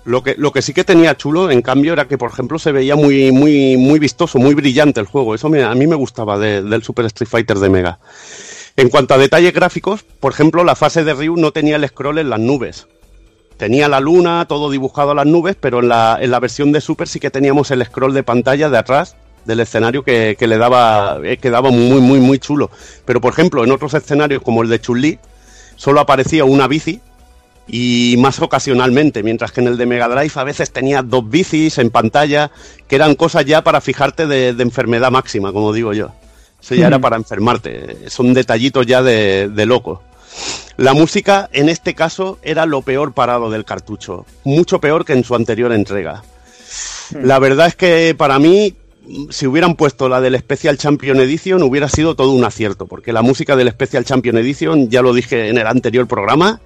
Lo 0.10 0.24
que, 0.24 0.34
lo 0.40 0.52
que 0.52 0.64
sí 0.64 0.74
que 0.74 0.84
tenía 0.84 1.16
chulo, 1.16 1.52
en 1.52 1.62
cambio, 1.62 1.94
era 1.94 2.08
que, 2.08 2.18
por 2.18 2.32
ejemplo, 2.32 2.58
se 2.58 2.72
veía 2.72 2.96
muy, 2.96 3.32
muy, 3.32 3.78
muy 3.78 4.00
vistoso, 4.00 4.40
muy 4.40 4.56
brillante 4.56 5.00
el 5.00 5.06
juego. 5.06 5.36
Eso 5.36 5.50
me- 5.50 5.64
a 5.64 5.76
mí 5.76 5.86
me 5.86 5.96
gustaba 5.96 6.40
de- 6.40 6.64
del 6.64 6.82
Super 6.82 7.06
Street 7.06 7.30
Fighter 7.30 7.60
de 7.60 7.70
Mega. 7.70 8.00
En 8.76 8.90
cuanto 8.90 9.14
a 9.14 9.20
detalles 9.20 9.54
gráficos, 9.54 10.02
por 10.20 10.32
ejemplo, 10.32 10.64
la 10.64 10.76
fase 10.76 11.04
de 11.04 11.14
Ryu 11.14 11.36
no 11.38 11.52
tenía 11.52 11.76
el 11.76 11.88
scroll 11.88 12.18
en 12.18 12.32
las 12.32 12.40
nubes. 12.40 12.88
Tenía 13.58 13.88
la 13.88 14.00
luna, 14.00 14.46
todo 14.48 14.72
dibujado 14.72 15.12
a 15.12 15.14
las 15.16 15.28
nubes, 15.28 15.56
pero 15.60 15.82
en 15.82 15.90
la, 15.90 16.18
en 16.20 16.32
la 16.32 16.40
versión 16.40 16.72
de 16.72 16.82
Super 16.82 17.08
sí 17.08 17.20
que 17.20 17.30
teníamos 17.30 17.70
el 17.70 17.86
scroll 17.86 18.16
de 18.16 18.24
pantalla 18.24 18.68
de 18.72 18.78
atrás 18.80 19.16
del 19.46 19.60
escenario 19.60 20.04
que, 20.04 20.36
que 20.40 20.48
le 20.48 20.58
daba, 20.58 21.20
eh, 21.24 21.38
quedaba 21.38 21.70
muy, 21.70 22.02
muy, 22.02 22.20
muy 22.20 22.40
chulo. 22.40 22.72
Pero, 23.06 23.22
por 23.22 23.32
ejemplo, 23.34 23.64
en 23.64 23.70
otros 23.72 23.94
escenarios 23.94 24.42
como 24.42 24.64
el 24.64 24.70
de 24.70 24.82
Chun-Li, 24.82 25.20
solo 25.76 26.00
aparecía 26.00 26.46
una 26.46 26.68
bici 26.68 27.00
y 27.72 28.16
más 28.18 28.40
ocasionalmente, 28.42 29.24
mientras 29.24 29.52
que 29.52 29.62
en 29.62 29.68
el 29.68 29.78
de 29.78 29.86
Mega 29.86 30.08
Drive 30.08 30.32
a 30.36 30.44
veces 30.44 30.72
tenía 30.72 31.02
dos 31.02 31.30
bicis 31.30 31.78
en 31.78 31.92
pantalla, 31.92 32.52
que 32.88 32.96
eran 32.96 33.16
cosas 33.16 33.46
ya 33.46 33.64
para 33.64 33.82
fijarte 33.82 34.28
de, 34.28 34.54
de 34.54 34.64
enfermedad 34.64 35.12
máxima, 35.12 35.54
como 35.54 35.72
digo 35.72 35.94
yo. 35.94 36.12
Eso 36.62 36.76
ya 36.76 36.88
era 36.88 37.00
para 37.00 37.16
enfermarte, 37.16 38.10
son 38.10 38.34
detallitos 38.34 38.86
ya 38.86 39.02
de, 39.02 39.50
de 39.50 39.66
loco. 39.66 40.04
La 40.78 40.94
música, 40.94 41.50
en 41.54 41.70
este 41.70 41.94
caso, 41.94 42.38
era 42.42 42.66
lo 42.66 42.82
peor 42.82 43.14
parado 43.14 43.50
del 43.50 43.66
cartucho, 43.66 44.26
mucho 44.44 44.80
peor 44.80 45.06
que 45.06 45.14
en 45.14 45.24
su 45.24 45.36
anterior 45.36 45.72
entrega. 45.72 46.24
La 47.22 47.40
verdad 47.40 47.68
es 47.68 47.76
que 47.76 48.14
para 48.16 48.40
mí, 48.40 48.76
si 49.30 49.48
hubieran 49.48 49.76
puesto 49.76 50.10
la 50.10 50.22
del 50.22 50.38
Special 50.38 50.78
Champion 50.78 51.20
Edition, 51.20 51.64
hubiera 51.64 51.90
sido 51.90 52.16
todo 52.16 52.32
un 52.32 52.44
acierto, 52.44 52.88
porque 52.88 53.14
la 53.14 53.22
música 53.22 53.56
del 53.56 53.72
Special 53.72 54.06
Champion 54.06 54.38
Edition, 54.38 54.90
ya 54.90 55.02
lo 55.02 55.14
dije 55.14 55.50
en 55.50 55.58
el 55.58 55.68
anterior 55.68 56.08
programa, 56.08 56.60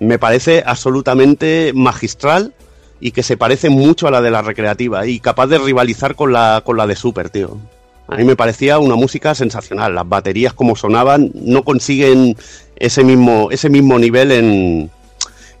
me 0.00 0.18
parece 0.18 0.62
absolutamente 0.64 1.72
magistral 1.74 2.54
y 3.00 3.12
que 3.12 3.22
se 3.22 3.36
parece 3.36 3.68
mucho 3.68 4.08
a 4.08 4.10
la 4.10 4.20
de 4.20 4.30
la 4.30 4.42
recreativa 4.42 5.06
y 5.06 5.20
capaz 5.20 5.46
de 5.46 5.58
rivalizar 5.58 6.14
con 6.14 6.32
la, 6.32 6.62
con 6.64 6.76
la 6.76 6.86
de 6.86 6.96
Super, 6.96 7.30
tío. 7.30 7.58
A 8.08 8.16
mí 8.16 8.24
me 8.24 8.36
parecía 8.36 8.78
una 8.78 8.94
música 8.94 9.34
sensacional. 9.34 9.94
Las 9.94 10.08
baterías 10.08 10.54
como 10.54 10.76
sonaban 10.76 11.30
no 11.34 11.62
consiguen 11.62 12.36
ese 12.76 13.04
mismo, 13.04 13.50
ese 13.50 13.68
mismo 13.68 13.98
nivel 13.98 14.32
en, 14.32 14.90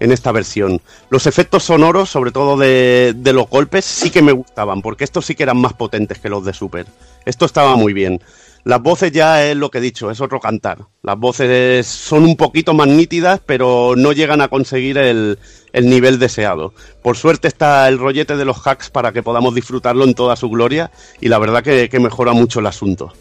en 0.00 0.12
esta 0.12 0.32
versión. 0.32 0.80
Los 1.10 1.26
efectos 1.26 1.64
sonoros, 1.64 2.08
sobre 2.08 2.30
todo 2.30 2.56
de, 2.56 3.12
de 3.14 3.32
los 3.34 3.50
golpes, 3.50 3.84
sí 3.84 4.10
que 4.10 4.22
me 4.22 4.32
gustaban, 4.32 4.80
porque 4.80 5.04
estos 5.04 5.26
sí 5.26 5.34
que 5.34 5.42
eran 5.42 5.58
más 5.58 5.74
potentes 5.74 6.20
que 6.20 6.30
los 6.30 6.44
de 6.44 6.54
Super. 6.54 6.86
Esto 7.26 7.44
estaba 7.44 7.76
muy 7.76 7.92
bien. 7.92 8.22
Las 8.68 8.82
voces 8.82 9.12
ya 9.12 9.46
es 9.46 9.56
lo 9.56 9.70
que 9.70 9.78
he 9.78 9.80
dicho, 9.80 10.10
es 10.10 10.20
otro 10.20 10.40
cantar. 10.40 10.88
Las 11.02 11.18
voces 11.18 11.86
son 11.86 12.24
un 12.24 12.36
poquito 12.36 12.74
más 12.74 12.86
nítidas, 12.86 13.40
pero 13.46 13.94
no 13.96 14.12
llegan 14.12 14.42
a 14.42 14.48
conseguir 14.48 14.98
el, 14.98 15.38
el 15.72 15.88
nivel 15.88 16.18
deseado. 16.18 16.74
Por 17.02 17.16
suerte 17.16 17.48
está 17.48 17.88
el 17.88 17.98
rollete 17.98 18.36
de 18.36 18.44
los 18.44 18.58
hacks 18.66 18.90
para 18.90 19.12
que 19.12 19.22
podamos 19.22 19.54
disfrutarlo 19.54 20.04
en 20.04 20.12
toda 20.12 20.36
su 20.36 20.50
gloria 20.50 20.90
y 21.18 21.28
la 21.28 21.38
verdad 21.38 21.62
que 21.62 21.98
mejora 21.98 22.34
mucho 22.34 22.60
el 22.60 22.66
asunto. 22.66 23.14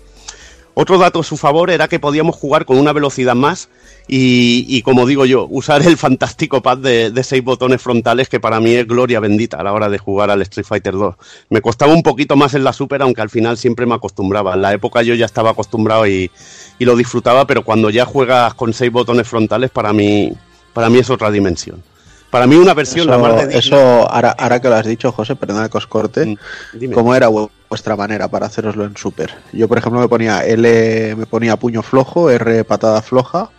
Otro 0.80 1.00
dato 1.00 1.22
a 1.22 1.24
su 1.24 1.38
favor 1.38 1.72
era 1.72 1.88
que 1.88 2.00
podíamos 2.00 2.36
jugar 2.36 2.66
con 2.66 2.78
una 2.78 2.94
velocidad 2.94 3.34
más 3.34 3.68
y, 4.08 4.64
y, 4.70 4.84
como 4.84 5.08
digo 5.08 5.26
yo, 5.26 5.48
usar 5.50 5.82
el 5.82 5.98
fantástico 5.98 6.62
pad 6.62 6.78
de, 6.78 7.10
de 7.10 7.24
seis 7.24 7.44
botones 7.44 7.82
frontales 7.82 8.30
que 8.30 8.40
para 8.40 8.60
mí 8.60 8.76
es 8.76 8.86
gloria 8.86 9.20
bendita 9.20 9.58
a 9.58 9.64
la 9.64 9.74
hora 9.74 9.90
de 9.90 9.98
jugar 9.98 10.30
al 10.30 10.44
Street 10.44 10.68
Fighter 10.68 10.94
2. 10.94 11.16
Me 11.50 11.62
costaba 11.62 11.96
un 11.96 12.04
poquito 12.04 12.36
más 12.36 12.54
en 12.54 12.64
la 12.64 12.74
Super, 12.74 13.02
aunque 13.02 13.22
al 13.22 13.32
final 13.32 13.58
siempre 13.58 13.88
me 13.88 13.96
acostumbraba. 13.96 14.54
En 14.54 14.62
la 14.62 14.72
época 14.72 15.02
yo 15.02 15.16
ya 15.16 15.26
estaba 15.26 15.50
acostumbrado 15.50 16.06
y, 16.06 16.30
y 16.78 16.86
lo 16.86 16.96
disfrutaba, 16.96 17.48
pero 17.48 17.64
cuando 17.64 17.90
ya 17.90 18.06
juegas 18.06 18.54
con 18.54 18.72
seis 18.72 18.92
botones 18.92 19.28
frontales, 19.28 19.72
para 19.72 19.94
mí, 19.94 20.32
para 20.74 20.92
mí 20.92 21.00
es 21.00 21.10
otra 21.10 21.32
dimensión. 21.32 21.82
Para 22.30 22.46
mí 22.46 22.56
una 22.56 22.76
versión 22.76 23.08
la 23.08 23.16
Eso, 23.16 23.28
más 23.28 23.48
de 23.48 23.58
eso 23.58 23.78
ahora, 24.12 24.36
ahora 24.38 24.62
que 24.62 24.70
lo 24.70 24.76
has 24.76 24.86
dicho, 24.86 25.12
José, 25.12 25.36
perdona 25.36 25.70
que 25.70 25.78
os 25.80 25.88
corte, 25.88 26.38
dime. 26.74 26.94
¿cómo 26.94 27.16
era 27.16 27.30
vuestra 27.70 27.96
manera 27.96 28.28
para 28.28 28.46
haceroslo 28.48 28.86
en 28.86 28.96
Super? 28.98 29.36
Yo, 29.54 29.68
por 29.68 29.78
ejemplo, 29.78 30.00
me 30.02 30.08
ponía 30.08 30.46
L, 30.46 31.16
me 31.16 31.26
ponía 31.26 31.58
puño 31.58 31.82
flojo, 31.84 32.30
R 32.30 32.64
patada 32.64 33.02
floja, 33.02 33.50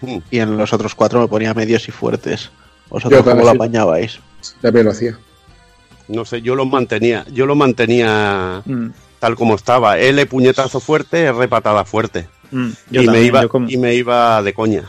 Mm. 0.00 0.18
y 0.30 0.38
en 0.38 0.56
los 0.56 0.72
otros 0.72 0.94
cuatro 0.94 1.20
me 1.20 1.26
ponía 1.28 1.52
medios 1.54 1.88
y 1.88 1.90
fuertes. 1.92 2.50
¿Vosotros 2.88 3.22
cómo 3.24 3.42
lo 3.42 3.50
apañabais? 3.50 4.20
También 4.62 4.86
lo 4.86 4.92
hacía. 4.92 5.18
No 6.06 6.24
sé, 6.24 6.40
yo 6.40 6.54
lo 6.54 6.64
mantenía, 6.66 7.26
yo 7.32 7.46
lo 7.46 7.54
mantenía 7.56 8.62
tal 9.18 9.34
como 9.34 9.56
estaba. 9.56 9.98
L 9.98 10.24
puñetazo 10.26 10.78
fuerte, 10.80 11.24
R 11.24 11.48
patada 11.48 11.84
fuerte. 11.84 12.28
Mm, 12.52 12.68
yo 12.90 13.02
y, 13.02 13.08
me 13.08 13.22
iba, 13.22 13.42
yo 13.42 13.48
como- 13.48 13.68
y 13.68 13.76
me 13.76 13.94
iba 13.94 14.40
de 14.42 14.54
coña. 14.54 14.84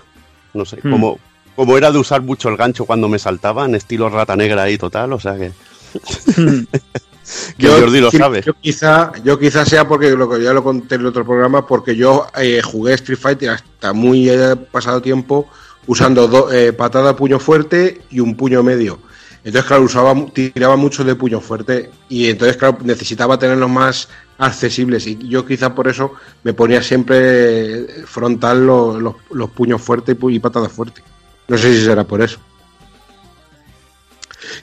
No 0.53 0.63
sé, 0.63 0.77
Mm. 0.83 0.91
como, 0.91 1.19
como 1.55 1.75
era 1.77 1.91
de 1.91 1.97
usar 1.97 2.21
mucho 2.21 2.47
el 2.49 2.55
gancho 2.55 2.85
cuando 2.85 3.09
me 3.09 3.17
saltaban, 3.19 3.73
estilo 3.75 4.09
rata 4.09 4.35
negra 4.35 4.61
ahí 4.63 4.77
total, 4.77 5.11
o 5.13 5.19
sea 5.19 5.35
que. 5.35 5.51
que 7.57 7.67
Jordi 7.81 7.99
lo 8.01 8.11
sabe. 8.11 8.41
Yo 8.45 8.53
quizá, 8.59 9.11
yo 9.23 9.37
quizá 9.39 9.65
sea 9.65 9.87
porque 9.87 10.09
lo 10.11 10.29
que 10.29 10.41
ya 10.41 10.53
lo 10.53 10.63
conté 10.63 10.95
en 10.95 11.01
el 11.01 11.07
otro 11.07 11.25
programa, 11.25 11.65
porque 11.67 11.95
yo 11.95 12.27
eh, 12.37 12.61
jugué 12.63 12.93
Street 12.95 13.19
Fighter 13.19 13.49
hasta 13.51 13.93
muy 13.93 14.29
eh, 14.29 14.55
pasado 14.71 15.01
tiempo 15.01 15.47
usando 15.87 16.27
do- 16.27 16.51
eh, 16.51 16.73
patada 16.73 17.15
puño 17.15 17.39
fuerte 17.39 18.01
y 18.09 18.19
un 18.19 18.35
puño 18.35 18.63
medio. 18.63 18.99
Entonces, 19.43 19.67
claro, 19.67 19.83
usaba, 19.83 20.13
tiraba 20.33 20.75
mucho 20.75 21.03
de 21.03 21.15
puño 21.15 21.39
fuerte 21.39 21.89
y 22.09 22.29
entonces, 22.29 22.57
claro, 22.57 22.77
necesitaba 22.83 23.39
tenerlos 23.39 23.69
más 23.69 24.09
accesibles 24.37 25.07
y 25.07 25.17
yo 25.27 25.45
quizá 25.45 25.73
por 25.73 25.87
eso 25.87 26.13
me 26.43 26.53
ponía 26.53 26.81
siempre 26.81 27.87
frontal 28.05 28.65
lo- 28.65 28.99
los, 28.99 29.15
los 29.31 29.49
puños 29.51 29.81
fuertes 29.81 30.15
y, 30.15 30.19
pu- 30.19 30.33
y 30.33 30.39
patada 30.39 30.67
fuerte. 30.69 31.01
No 31.47 31.57
sé 31.57 31.73
si 31.73 31.83
será 31.85 32.03
por 32.03 32.21
eso. 32.21 32.39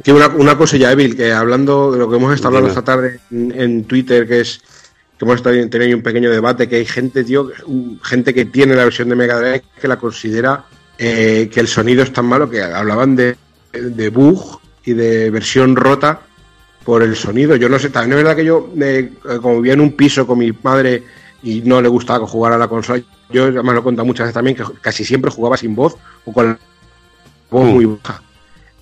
Que 0.03 0.13
una, 0.13 0.29
una 0.29 0.57
cosilla, 0.57 0.93
Evil, 0.93 1.17
que 1.17 1.33
hablando 1.33 1.93
de 1.93 1.99
lo 1.99 2.09
que 2.11 2.17
hemos 2.17 2.35
estado 2.35 2.49
hablando 2.57 2.69
esta 2.69 2.85
tarde 2.85 3.21
en, 3.31 3.53
en 3.59 3.85
Twitter, 3.85 4.27
que 4.27 4.41
es 4.41 4.61
que 5.19 5.25
hemos 5.25 5.37
estado 5.37 5.55
teniendo 5.55 5.79
ahí 5.81 5.95
un 5.95 6.03
pequeño 6.03 6.31
debate, 6.31 6.69
que 6.69 6.77
hay 6.77 6.85
gente, 6.85 7.25
tío, 7.25 7.51
un- 7.67 8.01
gente 8.03 8.35
que 8.35 8.45
tiene 8.47 8.75
la 8.75 8.85
versión 8.85 9.09
de 9.09 9.17
Mega 9.17 9.39
Drive 9.39 9.63
que 9.81 9.89
la 9.89 9.97
considera 9.99 10.65
eh, 10.99 11.49
que 11.53 11.61
el 11.61 11.69
sonido 11.69 12.03
es 12.03 12.13
tan 12.13 12.27
malo 12.27 12.49
que 12.51 12.63
hablaban 12.63 13.17
de, 13.17 13.37
de 13.73 14.09
bug 14.11 14.61
y 14.85 14.93
de 14.93 15.31
versión 15.31 15.75
rota 15.77 16.21
por 16.85 17.03
el 17.03 17.17
sonido. 17.17 17.57
Yo 17.57 17.69
no 17.69 17.79
sé, 17.79 17.91
también 17.91 18.19
es 18.19 18.25
verdad 18.25 18.37
que 18.37 18.45
yo, 18.45 18.71
eh, 18.81 19.11
como 19.41 19.57
vivía 19.57 19.73
en 19.75 19.81
un 19.81 19.93
piso 19.93 20.27
con 20.27 20.39
mi 20.39 20.53
madre 20.63 21.03
y 21.43 21.61
no 21.63 21.81
le 21.81 21.89
gustaba 21.89 22.27
jugar 22.27 22.53
a 22.53 22.59
la 22.59 22.69
consola, 22.69 23.03
yo 23.31 23.45
además 23.45 23.75
lo 23.75 23.81
he 23.81 23.85
contado 23.85 24.07
muchas 24.07 24.25
veces 24.27 24.35
también, 24.35 24.57
que 24.57 24.65
casi 24.81 25.05
siempre 25.05 25.31
jugaba 25.31 25.57
sin 25.57 25.75
voz 25.75 25.97
o 26.25 26.33
con 26.33 26.47
la 26.47 26.59
voz 27.51 27.65
muy 27.67 27.85
baja. 27.87 28.23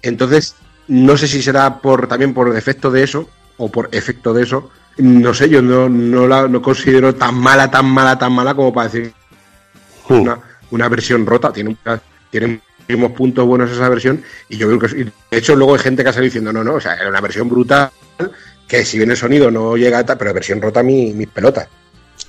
Entonces, 0.02 0.55
no 0.88 1.16
sé 1.16 1.26
si 1.26 1.42
será 1.42 1.78
por 1.78 2.06
también 2.06 2.34
por 2.34 2.52
defecto 2.52 2.90
de 2.90 3.02
eso 3.02 3.28
o 3.56 3.70
por 3.70 3.88
efecto 3.92 4.32
de 4.32 4.42
eso. 4.42 4.70
No 4.98 5.34
sé, 5.34 5.48
yo 5.48 5.60
no, 5.60 5.88
no 5.88 6.28
la 6.28 6.46
no 6.46 6.62
considero 6.62 7.14
tan 7.14 7.34
mala, 7.34 7.70
tan 7.70 7.86
mala, 7.86 8.18
tan 8.18 8.32
mala 8.32 8.54
como 8.54 8.72
para 8.72 8.88
decir 8.88 9.12
una, 10.08 10.38
una 10.70 10.88
versión 10.88 11.26
rota. 11.26 11.52
Tiene, 11.52 11.76
tiene 12.30 12.60
muchísimos 12.78 13.12
puntos 13.12 13.46
buenos 13.46 13.70
esa 13.70 13.88
versión 13.88 14.22
y 14.48 14.56
yo 14.56 14.68
creo 14.68 14.78
que... 14.78 15.12
De 15.30 15.38
hecho, 15.38 15.56
luego 15.56 15.74
hay 15.74 15.80
gente 15.80 16.02
que 16.02 16.10
ha 16.10 16.12
salido 16.12 16.30
diciendo, 16.30 16.52
no, 16.52 16.62
no, 16.62 16.74
o 16.74 16.80
sea, 16.80 16.94
era 16.94 17.08
una 17.08 17.20
versión 17.20 17.48
brutal 17.48 17.90
que 18.68 18.84
si 18.84 18.98
bien 18.98 19.10
el 19.10 19.16
sonido 19.16 19.50
no 19.50 19.76
llega 19.76 19.98
a 19.98 20.18
pero 20.18 20.32
versión 20.32 20.60
rota 20.60 20.82
mi, 20.82 21.12
mis 21.12 21.28
pelotas. 21.28 21.68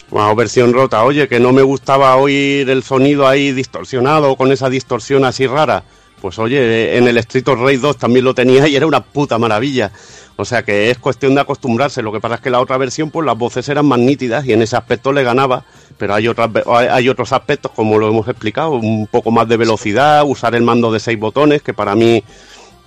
Wow, 0.09 0.35
versión 0.35 0.73
rota. 0.73 1.03
Oye, 1.03 1.27
que 1.27 1.39
no 1.39 1.51
me 1.51 1.63
gustaba 1.63 2.15
oír 2.15 2.69
el 2.69 2.83
sonido 2.83 3.27
ahí 3.27 3.51
distorsionado 3.51 4.35
con 4.35 4.51
esa 4.51 4.69
distorsión 4.69 5.25
así 5.25 5.47
rara. 5.47 5.83
Pues 6.21 6.39
oye, 6.39 6.97
en 6.97 7.07
el 7.07 7.17
Street 7.17 7.47
of 7.47 7.59
Rage 7.59 7.77
2 7.77 7.97
también 7.97 8.25
lo 8.25 8.33
tenía 8.33 8.67
y 8.67 8.75
era 8.75 8.87
una 8.87 9.03
puta 9.03 9.37
maravilla. 9.37 9.91
O 10.37 10.43
sea 10.43 10.63
que 10.63 10.89
es 10.89 10.97
cuestión 10.97 11.35
de 11.35 11.41
acostumbrarse. 11.41 12.01
Lo 12.01 12.11
que 12.11 12.19
pasa 12.19 12.35
es 12.35 12.41
que 12.41 12.49
la 12.49 12.59
otra 12.59 12.77
versión, 12.77 13.09
pues 13.09 13.25
las 13.25 13.37
voces 13.37 13.67
eran 13.69 13.85
más 13.85 13.99
nítidas 13.99 14.45
y 14.45 14.53
en 14.53 14.61
ese 14.61 14.75
aspecto 14.75 15.13
le 15.13 15.23
ganaba. 15.23 15.65
Pero 15.97 16.13
hay, 16.13 16.27
otras, 16.27 16.49
hay 16.67 17.07
otros 17.07 17.31
aspectos, 17.31 17.71
como 17.71 17.97
lo 17.97 18.09
hemos 18.09 18.27
explicado, 18.27 18.71
un 18.71 19.07
poco 19.07 19.31
más 19.31 19.47
de 19.47 19.57
velocidad, 19.57 20.23
usar 20.25 20.55
el 20.55 20.63
mando 20.63 20.91
de 20.91 20.99
seis 20.99 21.17
botones, 21.17 21.61
que 21.61 21.73
para 21.73 21.95
mí 21.95 22.23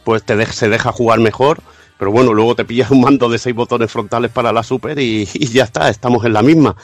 pues 0.05 0.23
te 0.25 0.45
se 0.47 0.69
deja 0.69 0.93
jugar 0.93 1.21
mejor. 1.21 1.61
Pero 1.99 2.13
bueno, 2.13 2.33
luego 2.33 2.55
te 2.55 2.65
pillas 2.65 2.91
un 2.91 3.01
mando 3.01 3.29
de 3.29 3.39
seis 3.39 3.57
botones 3.57 3.91
frontales 3.91 4.31
para 4.31 4.53
la 4.53 4.63
Super 4.63 4.99
y 4.99 5.25
ya 5.27 5.65
está, 5.65 5.89
estamos 5.89 6.25
en 6.25 6.33
la 6.35 6.43
misma. 6.43 6.77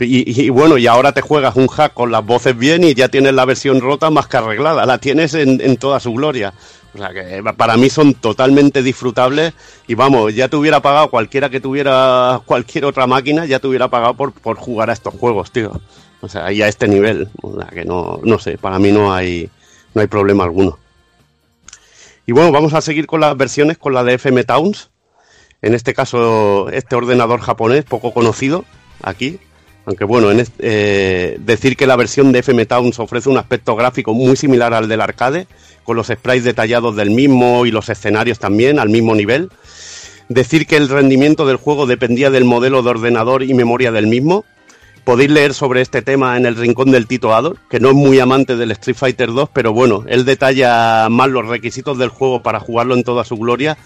Y, 0.00 0.42
y- 0.44 0.48
bueno, 0.50 0.78
y 0.78 0.86
ahora 0.86 1.12
te 1.12 1.20
juegas 1.22 1.56
un 1.56 1.66
hack 1.66 1.92
con 1.92 2.12
las 2.12 2.24
voces 2.24 2.56
bien 2.56 2.84
y 2.84 2.94
ya 2.94 3.08
tienes 3.08 3.34
la 3.34 3.44
versión 3.44 3.80
rota 3.80 4.10
más 4.10 4.28
que 4.28 4.36
arreglada, 4.36 4.86
la 4.86 4.98
tienes 4.98 5.34
en, 5.34 5.76
toda 5.76 5.98
su 5.98 6.12
gloria. 6.12 6.52
O 6.94 6.98
sea 6.98 7.10
que 7.12 7.42
para 7.56 7.76
mí 7.76 7.90
son 7.90 8.14
totalmente 8.14 8.82
disfrutables 8.82 9.52
y 9.86 9.94
vamos, 9.94 10.34
ya 10.34 10.48
te 10.48 10.56
hubiera 10.56 10.80
pagado 10.80 11.10
cualquiera 11.10 11.50
que 11.50 11.60
tuviera 11.60 12.40
cualquier 12.46 12.84
otra 12.86 13.06
máquina, 13.06 13.44
ya 13.44 13.58
te 13.58 13.66
hubiera 13.66 13.88
pagado 13.88 14.14
por, 14.14 14.32
por 14.32 14.56
jugar 14.56 14.88
a 14.90 14.92
estos 14.92 15.14
juegos, 15.14 15.50
tío. 15.50 15.80
O 16.20 16.28
sea, 16.28 16.50
y 16.52 16.62
a 16.62 16.68
este 16.68 16.88
nivel. 16.88 17.28
O 17.42 17.56
sea 17.60 17.66
que 17.68 17.84
no, 17.84 18.20
no 18.22 18.38
sé, 18.38 18.56
para 18.56 18.78
mí 18.78 18.90
no 18.92 19.12
hay, 19.12 19.50
no 19.94 20.00
hay 20.00 20.06
problema 20.06 20.44
alguno. 20.44 20.78
Y 22.26 22.32
bueno, 22.32 22.52
vamos 22.52 22.72
a 22.74 22.80
seguir 22.80 23.06
con 23.06 23.20
las 23.20 23.36
versiones, 23.36 23.78
con 23.78 23.94
la 23.94 24.04
de 24.04 24.14
FM 24.14 24.44
Towns. 24.44 24.90
En 25.62 25.74
este 25.74 25.92
caso, 25.94 26.68
este 26.70 26.94
ordenador 26.94 27.40
japonés 27.40 27.84
poco 27.84 28.12
conocido 28.12 28.64
aquí. 29.02 29.38
Aunque 29.88 30.04
bueno, 30.04 30.28
eh, 30.58 31.38
decir 31.40 31.74
que 31.74 31.86
la 31.86 31.96
versión 31.96 32.30
de 32.30 32.40
FM 32.40 32.66
Towns 32.66 32.98
ofrece 32.98 33.30
un 33.30 33.38
aspecto 33.38 33.74
gráfico 33.74 34.12
muy 34.12 34.36
similar 34.36 34.74
al 34.74 34.86
del 34.86 35.00
arcade, 35.00 35.46
con 35.82 35.96
los 35.96 36.08
sprites 36.08 36.44
detallados 36.44 36.94
del 36.94 37.08
mismo 37.08 37.64
y 37.64 37.70
los 37.70 37.88
escenarios 37.88 38.38
también 38.38 38.78
al 38.78 38.90
mismo 38.90 39.14
nivel. 39.14 39.48
Decir 40.28 40.66
que 40.66 40.76
el 40.76 40.90
rendimiento 40.90 41.46
del 41.46 41.56
juego 41.56 41.86
dependía 41.86 42.28
del 42.28 42.44
modelo 42.44 42.82
de 42.82 42.90
ordenador 42.90 43.42
y 43.42 43.54
memoria 43.54 43.90
del 43.90 44.08
mismo. 44.08 44.44
Podéis 45.04 45.30
leer 45.30 45.54
sobre 45.54 45.80
este 45.80 46.02
tema 46.02 46.36
en 46.36 46.44
el 46.44 46.56
rincón 46.56 46.90
del 46.90 47.06
Tito 47.06 47.34
Ador, 47.34 47.56
que 47.70 47.80
no 47.80 47.88
es 47.88 47.94
muy 47.94 48.20
amante 48.20 48.56
del 48.56 48.72
Street 48.72 48.94
Fighter 48.94 49.32
2, 49.32 49.48
pero 49.54 49.72
bueno, 49.72 50.04
él 50.06 50.26
detalla 50.26 51.08
más 51.08 51.30
los 51.30 51.46
requisitos 51.46 51.96
del 51.96 52.10
juego 52.10 52.42
para 52.42 52.60
jugarlo 52.60 52.94
en 52.94 53.04
toda 53.04 53.24
su 53.24 53.38
gloria 53.38 53.78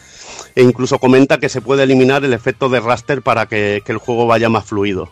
e 0.57 0.65
incluso 0.65 0.99
comenta 0.99 1.39
que 1.39 1.49
se 1.49 1.61
puede 1.61 1.85
eliminar 1.85 2.25
el 2.25 2.33
efecto 2.33 2.69
de 2.69 2.81
raster 2.81 3.23
para 3.23 3.47
que 3.47 3.85
el 3.87 3.99
juego 3.99 4.27
vaya 4.27 4.49
más 4.49 4.65
fluido. 4.65 5.09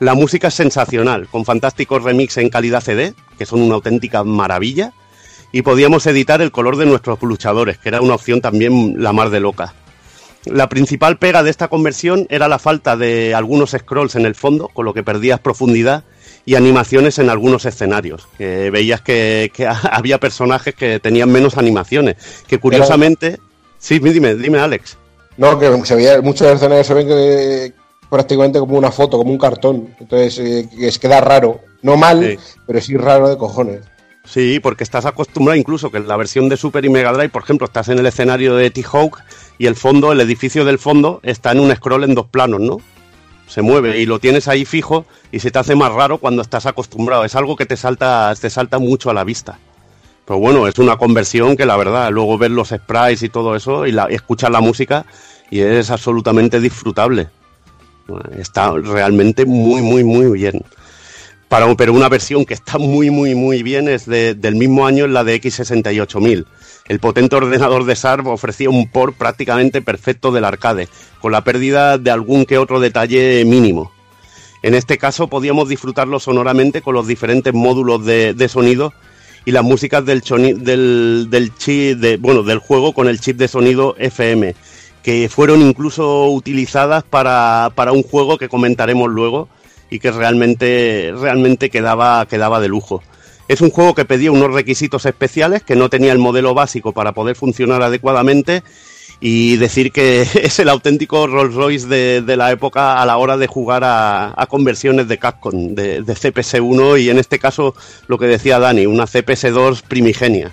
La 0.00 0.14
música 0.14 0.48
es 0.48 0.54
sensacional, 0.54 1.28
con 1.28 1.44
fantásticos 1.44 2.02
remix 2.02 2.38
en 2.38 2.48
calidad 2.48 2.80
CD, 2.80 3.12
que 3.38 3.44
son 3.44 3.60
una 3.60 3.74
auténtica 3.74 4.24
maravilla, 4.24 4.94
y 5.52 5.60
podíamos 5.60 6.06
editar 6.06 6.40
el 6.40 6.50
color 6.50 6.78
de 6.78 6.86
nuestros 6.86 7.20
luchadores, 7.20 7.76
que 7.76 7.90
era 7.90 8.00
una 8.00 8.14
opción 8.14 8.40
también 8.40 8.94
la 8.96 9.12
mar 9.12 9.28
de 9.28 9.40
loca. 9.40 9.74
La 10.46 10.70
principal 10.70 11.18
pega 11.18 11.42
de 11.42 11.50
esta 11.50 11.68
conversión 11.68 12.26
era 12.30 12.48
la 12.48 12.58
falta 12.58 12.96
de 12.96 13.34
algunos 13.34 13.72
scrolls 13.72 14.14
en 14.14 14.24
el 14.24 14.34
fondo, 14.34 14.68
con 14.68 14.86
lo 14.86 14.94
que 14.94 15.02
perdías 15.02 15.38
profundidad 15.38 16.04
y 16.46 16.54
animaciones 16.54 17.18
en 17.18 17.28
algunos 17.28 17.66
escenarios. 17.66 18.26
Que 18.38 18.70
veías 18.70 19.02
que, 19.02 19.52
que 19.52 19.66
había 19.90 20.18
personajes 20.18 20.74
que 20.74 20.98
tenían 20.98 21.30
menos 21.30 21.58
animaciones. 21.58 22.16
Que 22.46 22.58
curiosamente. 22.58 23.38
Sí, 23.78 23.98
dime, 23.98 24.34
dime, 24.34 24.58
Alex. 24.60 24.96
No, 25.36 25.58
que 25.58 25.84
se 25.84 25.94
veía, 25.94 26.22
muchos 26.22 26.46
escenarios 26.46 26.86
se 26.86 26.94
ven 26.94 27.06
que, 27.06 27.72
prácticamente 28.10 28.58
como 28.58 28.76
una 28.76 28.90
foto, 28.90 29.16
como 29.16 29.30
un 29.30 29.38
cartón. 29.38 29.94
Entonces, 30.00 30.38
eh, 30.38 30.68
que 30.76 30.88
es 30.88 30.98
queda 30.98 31.20
raro. 31.20 31.60
No 31.82 31.96
mal, 31.96 32.38
pero 32.66 32.80
sí 32.82 32.96
raro 32.96 33.28
de 33.30 33.38
cojones. 33.38 33.80
Sí, 34.24 34.60
porque 34.60 34.84
estás 34.84 35.06
acostumbrado 35.06 35.58
incluso 35.58 35.90
que 35.90 35.96
en 35.96 36.06
la 36.06 36.16
versión 36.16 36.50
de 36.50 36.58
Super 36.58 36.84
y 36.84 36.90
Mega 36.90 37.12
Drive, 37.12 37.30
por 37.30 37.42
ejemplo, 37.42 37.64
estás 37.64 37.88
en 37.88 37.98
el 37.98 38.06
escenario 38.06 38.54
de 38.54 38.70
T-Hawk 38.70 39.22
y 39.58 39.66
el 39.66 39.76
fondo, 39.76 40.12
el 40.12 40.20
edificio 40.20 40.66
del 40.66 40.78
fondo, 40.78 41.20
está 41.22 41.52
en 41.52 41.60
un 41.60 41.74
scroll 41.74 42.04
en 42.04 42.14
dos 42.14 42.26
planos, 42.26 42.60
¿no? 42.60 42.78
Se 43.46 43.62
mueve 43.62 43.98
y 43.98 44.06
lo 44.06 44.18
tienes 44.20 44.46
ahí 44.46 44.64
fijo 44.64 45.06
y 45.32 45.40
se 45.40 45.50
te 45.50 45.58
hace 45.58 45.74
más 45.74 45.92
raro 45.92 46.18
cuando 46.18 46.42
estás 46.42 46.66
acostumbrado. 46.66 47.24
Es 47.24 47.34
algo 47.34 47.56
que 47.56 47.66
te 47.66 47.76
salta, 47.76 48.32
te 48.40 48.50
salta 48.50 48.78
mucho 48.78 49.10
a 49.10 49.14
la 49.14 49.24
vista. 49.24 49.58
Pero 50.26 50.38
bueno, 50.38 50.68
es 50.68 50.78
una 50.78 50.96
conversión 50.96 51.56
que 51.56 51.66
la 51.66 51.76
verdad, 51.76 52.10
luego 52.12 52.38
ver 52.38 52.52
los 52.52 52.68
sprites 52.68 53.22
y 53.24 53.30
todo 53.30 53.56
eso 53.56 53.86
y, 53.86 53.92
la, 53.92 54.06
y 54.08 54.14
escuchar 54.14 54.52
la 54.52 54.60
música 54.60 55.06
y 55.50 55.60
es 55.60 55.90
absolutamente 55.90 56.60
disfrutable. 56.60 57.28
Está 58.36 58.72
realmente 58.72 59.44
muy, 59.44 59.82
muy, 59.82 60.04
muy 60.04 60.30
bien. 60.38 60.62
Para, 61.48 61.74
pero 61.74 61.92
una 61.92 62.08
versión 62.08 62.44
que 62.44 62.54
está 62.54 62.78
muy, 62.78 63.10
muy, 63.10 63.34
muy 63.34 63.62
bien 63.64 63.88
es 63.88 64.06
de- 64.06 64.34
del 64.34 64.54
mismo 64.54 64.86
año 64.86 65.06
la 65.08 65.24
de 65.24 65.34
X68000. 65.40 66.44
El 66.88 67.00
potente 67.00 67.36
ordenador 67.36 67.84
de 67.84 67.96
SARB 67.96 68.28
ofrecía 68.28 68.70
un 68.70 68.88
port 68.88 69.16
prácticamente 69.16 69.82
perfecto 69.82 70.30
del 70.32 70.44
arcade, 70.44 70.88
con 71.20 71.32
la 71.32 71.42
pérdida 71.42 71.98
de 71.98 72.10
algún 72.10 72.44
que 72.44 72.58
otro 72.58 72.78
detalle 72.80 73.44
mínimo. 73.44 73.90
En 74.62 74.74
este 74.74 74.98
caso 74.98 75.28
podíamos 75.28 75.68
disfrutarlo 75.68 76.20
sonoramente 76.20 76.82
con 76.82 76.94
los 76.94 77.06
diferentes 77.06 77.54
módulos 77.54 78.04
de, 78.04 78.48
sonido 78.48 78.92
y 79.44 79.52
las 79.52 79.64
músicas 79.64 80.04
del, 80.04 80.20
del, 80.20 81.28
del 81.30 81.54
chip 81.56 81.98
de, 81.98 82.16
bueno, 82.18 82.42
del 82.42 82.58
juego 82.58 82.92
con 82.92 83.08
el 83.08 83.20
chip 83.20 83.38
de 83.38 83.48
sonido 83.48 83.96
FM, 83.98 84.54
que 85.02 85.28
fueron 85.28 85.62
incluso 85.62 86.28
utilizadas 86.30 87.04
para, 87.04 87.70
para 87.74 87.92
un 87.92 88.02
juego 88.02 88.38
que 88.38 88.48
comentaremos 88.48 89.10
luego 89.10 89.48
y 89.90 89.98
que 89.98 90.10
realmente, 90.10 91.12
realmente 91.16 91.70
quedaba, 91.70 92.26
quedaba 92.26 92.60
de 92.60 92.68
lujo. 92.68 93.02
Es 93.48 93.60
un 93.60 93.70
juego 93.70 93.94
que 93.94 94.04
pedía 94.04 94.30
unos 94.30 94.52
requisitos 94.52 95.06
especiales, 95.06 95.62
que 95.62 95.74
no 95.74 95.88
tenía 95.90 96.12
el 96.12 96.18
modelo 96.18 96.54
básico 96.54 96.92
para 96.92 97.12
poder 97.12 97.34
funcionar 97.34 97.82
adecuadamente 97.82 98.62
y 99.20 99.56
decir 99.56 99.92
que 99.92 100.22
es 100.34 100.58
el 100.58 100.68
auténtico 100.68 101.26
Rolls 101.26 101.54
Royce 101.54 101.88
de, 101.88 102.22
de 102.22 102.36
la 102.36 102.52
época 102.52 103.00
a 103.00 103.06
la 103.06 103.16
hora 103.16 103.36
de 103.36 103.46
jugar 103.46 103.84
a, 103.84 104.34
a 104.40 104.46
conversiones 104.46 105.08
de 105.08 105.18
Capcom, 105.18 105.74
de, 105.74 106.02
de 106.02 106.14
CPS1 106.14 107.02
y 107.02 107.10
en 107.10 107.18
este 107.18 107.38
caso 107.38 107.74
lo 108.06 108.18
que 108.18 108.26
decía 108.26 108.58
Dani, 108.58 108.86
una 108.86 109.04
CPS2 109.04 109.82
primigenia. 109.82 110.52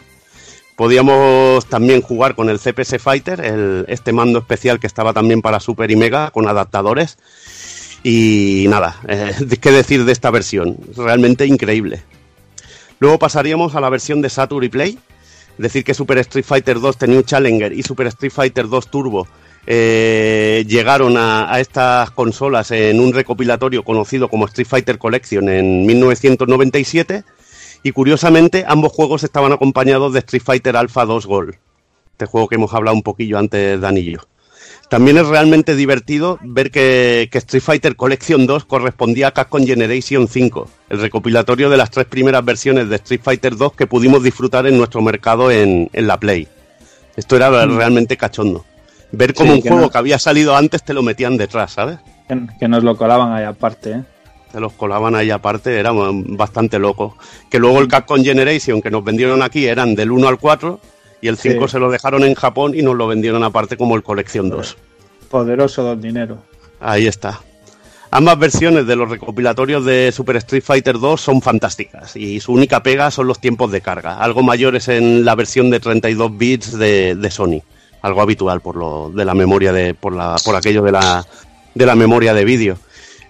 Podíamos 0.78 1.66
también 1.66 2.04
jugar 2.04 2.36
con 2.36 2.52
el 2.52 2.60
CPS 2.60 3.00
Fighter, 3.00 3.86
este 3.88 4.14
mando 4.14 4.38
especial 4.38 4.80
que 4.80 4.86
estaba 4.86 5.12
también 5.12 5.42
para 5.42 5.60
Super 5.60 5.90
y 5.90 5.96
Mega 5.96 6.30
con 6.30 6.48
adaptadores. 6.48 7.18
Y 8.04 8.68
nada, 8.70 8.96
eh, 9.08 9.34
qué 9.60 9.72
decir 9.72 10.06
de 10.06 10.12
esta 10.12 10.30
versión, 10.30 10.78
realmente 10.96 11.48
increíble. 11.48 12.04
Luego 13.00 13.18
pasaríamos 13.18 13.74
a 13.74 13.82
la 13.82 13.90
versión 13.90 14.22
de 14.22 14.30
Saturn 14.30 14.66
y 14.66 14.70
Play. 14.70 15.00
Decir 15.58 15.84
que 15.84 15.96
Super 15.96 16.20
Street 16.20 16.46
Fighter 16.46 16.80
2 16.80 16.96
tenía 16.96 17.18
un 17.18 17.24
Challenger 17.24 17.74
y 17.74 17.82
Super 17.82 18.06
Street 18.06 18.32
Fighter 18.32 18.70
2 18.70 18.92
Turbo 18.92 19.28
eh, 19.66 20.64
llegaron 20.68 21.18
a, 21.18 21.52
a 21.52 21.60
estas 21.60 22.12
consolas 22.12 22.70
en 22.70 23.00
un 23.00 23.14
recopilatorio 23.14 23.84
conocido 23.84 24.30
como 24.30 24.46
Street 24.46 24.68
Fighter 24.68 25.00
Collection 25.00 25.50
en 25.50 25.88
1997 25.88 27.24
y 27.84 27.92
curiosamente 27.92 28.66
ambos 28.68 28.92
juegos 28.92 29.24
estaban 29.24 29.52
acompañados 29.54 30.14
de 30.14 30.20
Street 30.20 30.44
Fighter 30.44 30.76
Alpha 30.78 31.06
2 31.06 31.26
Gold, 31.26 31.56
este 32.12 32.26
juego 32.26 32.48
que 32.48 32.56
hemos 32.56 32.74
hablado 32.74 32.96
un 32.96 33.04
poquillo 33.04 33.38
antes 33.38 33.80
Dani 33.80 34.00
y 34.02 34.12
yo. 34.14 34.20
También 34.90 35.18
es 35.18 35.28
realmente 35.28 35.76
divertido 35.76 36.40
ver 36.42 36.72
que, 36.72 37.28
que 37.30 37.38
Street 37.40 37.62
Fighter 37.62 37.96
Collection 37.98 38.48
2 38.48 38.64
correspondía 38.66 39.28
a 39.28 39.32
Capcom 39.32 39.66
Generation 39.66 40.30
5, 40.30 40.70
el 40.90 41.02
recopilatorio 41.02 41.70
de 41.70 41.76
las 41.76 41.92
tres 41.92 42.06
primeras 42.06 42.44
versiones 42.46 42.88
de 42.90 42.96
Street 42.96 43.20
Fighter 43.22 43.58
2 43.58 43.74
que 43.74 43.86
pudimos 43.88 44.24
disfrutar 44.24 44.66
en 44.66 44.78
nuestro 44.78 45.02
mercado 45.02 45.52
en, 45.52 45.90
en 45.92 46.08
la 46.08 46.18
Play. 46.18 46.48
Esto 47.18 47.36
era 47.36 47.50
Mm. 47.66 47.76
realmente 47.78 48.16
cachondo. 48.16 48.64
Ver 49.12 49.34
como 49.34 49.52
Sí, 49.52 49.58
un 49.58 49.64
que 49.64 49.70
juego 49.70 49.84
no- 49.86 49.90
que 49.90 49.98
había 49.98 50.20
salido 50.20 50.56
antes 50.56 50.84
te 50.84 50.94
lo 50.94 51.02
metían 51.04 51.36
detrás, 51.36 51.74
¿sabes? 51.74 51.98
Que, 52.28 52.40
que 52.60 52.68
nos 52.70 52.84
lo 52.84 52.96
colaban 52.96 53.34
ahí 53.34 53.44
aparte, 53.44 53.92
¿eh? 53.92 54.04
Se 54.52 54.60
los 54.60 54.74
colaban 54.74 55.16
ahí 55.16 55.30
aparte, 55.30 55.78
era 55.78 55.92
bastante 55.94 56.80
loco. 56.80 57.18
Que 57.50 57.60
luego 57.60 57.80
el 57.80 57.88
Capcom 57.88 58.24
Generation 58.24 58.82
que 58.82 58.90
nos 58.92 59.04
vendieron 59.04 59.42
aquí 59.42 59.66
eran 59.68 59.96
del 59.96 60.12
1 60.12 60.28
al 60.28 60.38
4 60.40 60.80
y 61.22 61.28
el 61.28 61.38
5 61.38 61.68
Sí. 61.68 61.72
se 61.74 61.80
lo 61.80 61.90
dejaron 61.90 62.24
en 62.24 62.34
Japón 62.36 62.74
y 62.76 62.82
nos 62.82 62.96
lo 62.96 63.08
vendieron 63.08 63.44
aparte 63.44 63.76
como 63.78 63.96
el 63.96 64.04
Colección 64.04 64.50
2. 64.50 64.78
Poderoso 65.30 65.84
don 65.84 66.02
dinero. 66.02 66.38
Ahí 66.80 67.08
está. 67.08 67.42
Ambas 68.10 68.40
versiones 68.40 68.88
de 68.88 68.96
los 68.96 69.10
recopilatorios 69.10 69.84
de 69.84 70.14
Super 70.14 70.38
Street 70.38 70.64
Fighter 70.64 70.98
2 70.98 71.20
son 71.20 71.42
fantásticas 71.42 72.16
y 72.16 72.40
su 72.40 72.54
única 72.54 72.82
pega 72.82 73.12
son 73.12 73.28
los 73.28 73.42
tiempos 73.42 73.70
de 73.72 73.82
carga, 73.82 74.18
algo 74.20 74.44
mayores 74.44 74.88
en 74.88 75.26
la 75.26 75.36
versión 75.36 75.70
de 75.70 75.82
32 75.82 76.38
bits 76.38 76.78
de, 76.78 77.16
de 77.16 77.32
Sony, 77.32 77.62
algo 78.02 78.22
habitual 78.22 78.62
por 78.62 78.78
lo 78.78 79.10
de 79.14 79.26
la 79.26 79.34
memoria 79.34 79.74
de 79.74 79.94
por 79.94 80.16
la 80.16 80.38
por 80.46 80.56
aquello 80.56 80.84
de 80.84 80.94
la 80.94 81.26
de 81.76 81.86
la 81.86 81.96
memoria 81.96 82.34
de 82.34 82.46
vídeo. 82.46 82.78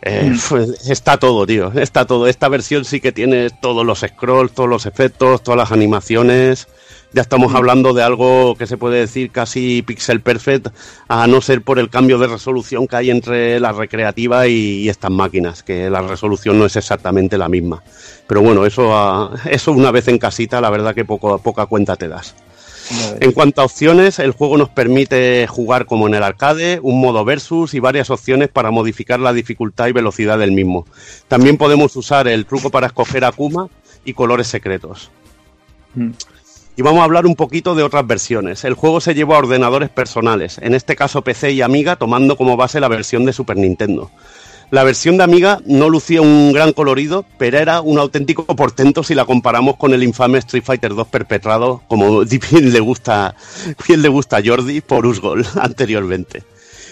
Eh, 0.01 0.35
pues, 0.49 0.89
está 0.89 1.17
todo, 1.17 1.45
tío, 1.45 1.71
está 1.73 2.05
todo. 2.05 2.27
Esta 2.27 2.49
versión 2.49 2.85
sí 2.85 2.99
que 2.99 3.11
tiene 3.11 3.49
todos 3.49 3.85
los 3.85 3.99
scrolls, 3.99 4.53
todos 4.53 4.69
los 4.69 4.85
efectos, 4.85 5.43
todas 5.43 5.57
las 5.57 5.71
animaciones. 5.71 6.67
Ya 7.13 7.21
estamos 7.21 7.55
hablando 7.55 7.93
de 7.93 8.03
algo 8.03 8.55
que 8.57 8.67
se 8.67 8.77
puede 8.77 8.99
decir 8.99 9.31
casi 9.31 9.81
pixel 9.81 10.21
perfect, 10.21 10.67
a 11.07 11.25
no 11.25 11.41
ser 11.41 11.61
por 11.61 11.79
el 11.79 11.89
cambio 11.89 12.17
de 12.19 12.27
resolución 12.27 12.85
que 12.85 12.97
hay 12.97 13.09
entre 13.09 13.59
la 13.61 13.71
recreativa 13.71 14.47
y, 14.47 14.81
y 14.81 14.89
estas 14.89 15.11
máquinas, 15.11 15.63
que 15.63 15.89
la 15.89 16.01
resolución 16.01 16.59
no 16.59 16.65
es 16.65 16.75
exactamente 16.75 17.37
la 17.37 17.47
misma. 17.47 17.81
Pero 18.27 18.41
bueno, 18.41 18.65
eso, 18.65 18.95
ah, 18.95 19.31
eso 19.49 19.71
una 19.71 19.91
vez 19.91 20.07
en 20.09 20.19
casita, 20.19 20.59
la 20.59 20.69
verdad 20.69 20.93
que 20.93 21.05
poco, 21.05 21.37
poca 21.39 21.65
cuenta 21.65 21.95
te 21.95 22.09
das. 22.09 22.35
En 23.19 23.31
cuanto 23.31 23.61
a 23.61 23.65
opciones, 23.65 24.19
el 24.19 24.31
juego 24.31 24.57
nos 24.57 24.69
permite 24.69 25.45
jugar 25.47 25.85
como 25.85 26.07
en 26.07 26.13
el 26.13 26.23
arcade, 26.23 26.79
un 26.81 27.01
modo 27.01 27.25
versus 27.25 27.73
y 27.73 27.79
varias 27.79 28.09
opciones 28.09 28.49
para 28.49 28.71
modificar 28.71 29.19
la 29.19 29.33
dificultad 29.33 29.87
y 29.87 29.91
velocidad 29.91 30.39
del 30.39 30.51
mismo. 30.51 30.85
También 31.27 31.57
podemos 31.57 31.95
usar 31.95 32.27
el 32.27 32.45
truco 32.45 32.69
para 32.69 32.87
escoger 32.87 33.25
Akuma 33.25 33.69
y 34.05 34.13
colores 34.13 34.47
secretos. 34.47 35.11
Y 36.77 36.81
vamos 36.83 37.01
a 37.01 37.05
hablar 37.05 37.25
un 37.25 37.35
poquito 37.35 37.73
de 37.73 37.83
otras 37.83 38.05
versiones. 38.05 38.63
El 38.63 38.75
juego 38.75 39.01
se 39.01 39.15
llevó 39.15 39.35
a 39.35 39.39
ordenadores 39.39 39.89
personales, 39.89 40.59
en 40.59 40.75
este 40.75 40.95
caso 40.95 41.23
PC 41.23 41.51
y 41.51 41.61
Amiga, 41.63 41.95
tomando 41.95 42.37
como 42.37 42.55
base 42.55 42.79
la 42.79 42.87
versión 42.87 43.25
de 43.25 43.33
Super 43.33 43.57
Nintendo. 43.57 44.11
La 44.69 44.83
versión 44.83 45.15
de 45.15 45.23
Amiga 45.23 45.61
no 45.65 45.89
lucía 45.89 46.21
un 46.21 46.51
gran 46.51 46.73
colorido, 46.73 47.23
pero 47.37 47.57
era 47.57 47.79
un 47.79 47.99
auténtico 47.99 48.43
portento 48.43 49.01
si 49.01 49.15
la 49.15 49.23
comparamos 49.23 49.77
con 49.77 49.93
el 49.93 50.03
infame 50.03 50.39
Street 50.39 50.63
Fighter 50.63 50.93
2 50.93 51.07
perpetrado, 51.07 51.83
como 51.87 52.25
bien 52.51 52.73
le 52.73 52.81
gusta, 52.81 53.33
bien 53.87 54.01
le 54.01 54.09
gusta 54.09 54.37
a 54.37 54.41
Jordi, 54.43 54.81
por 54.81 55.05
Usgol 55.05 55.45
anteriormente. 55.61 56.43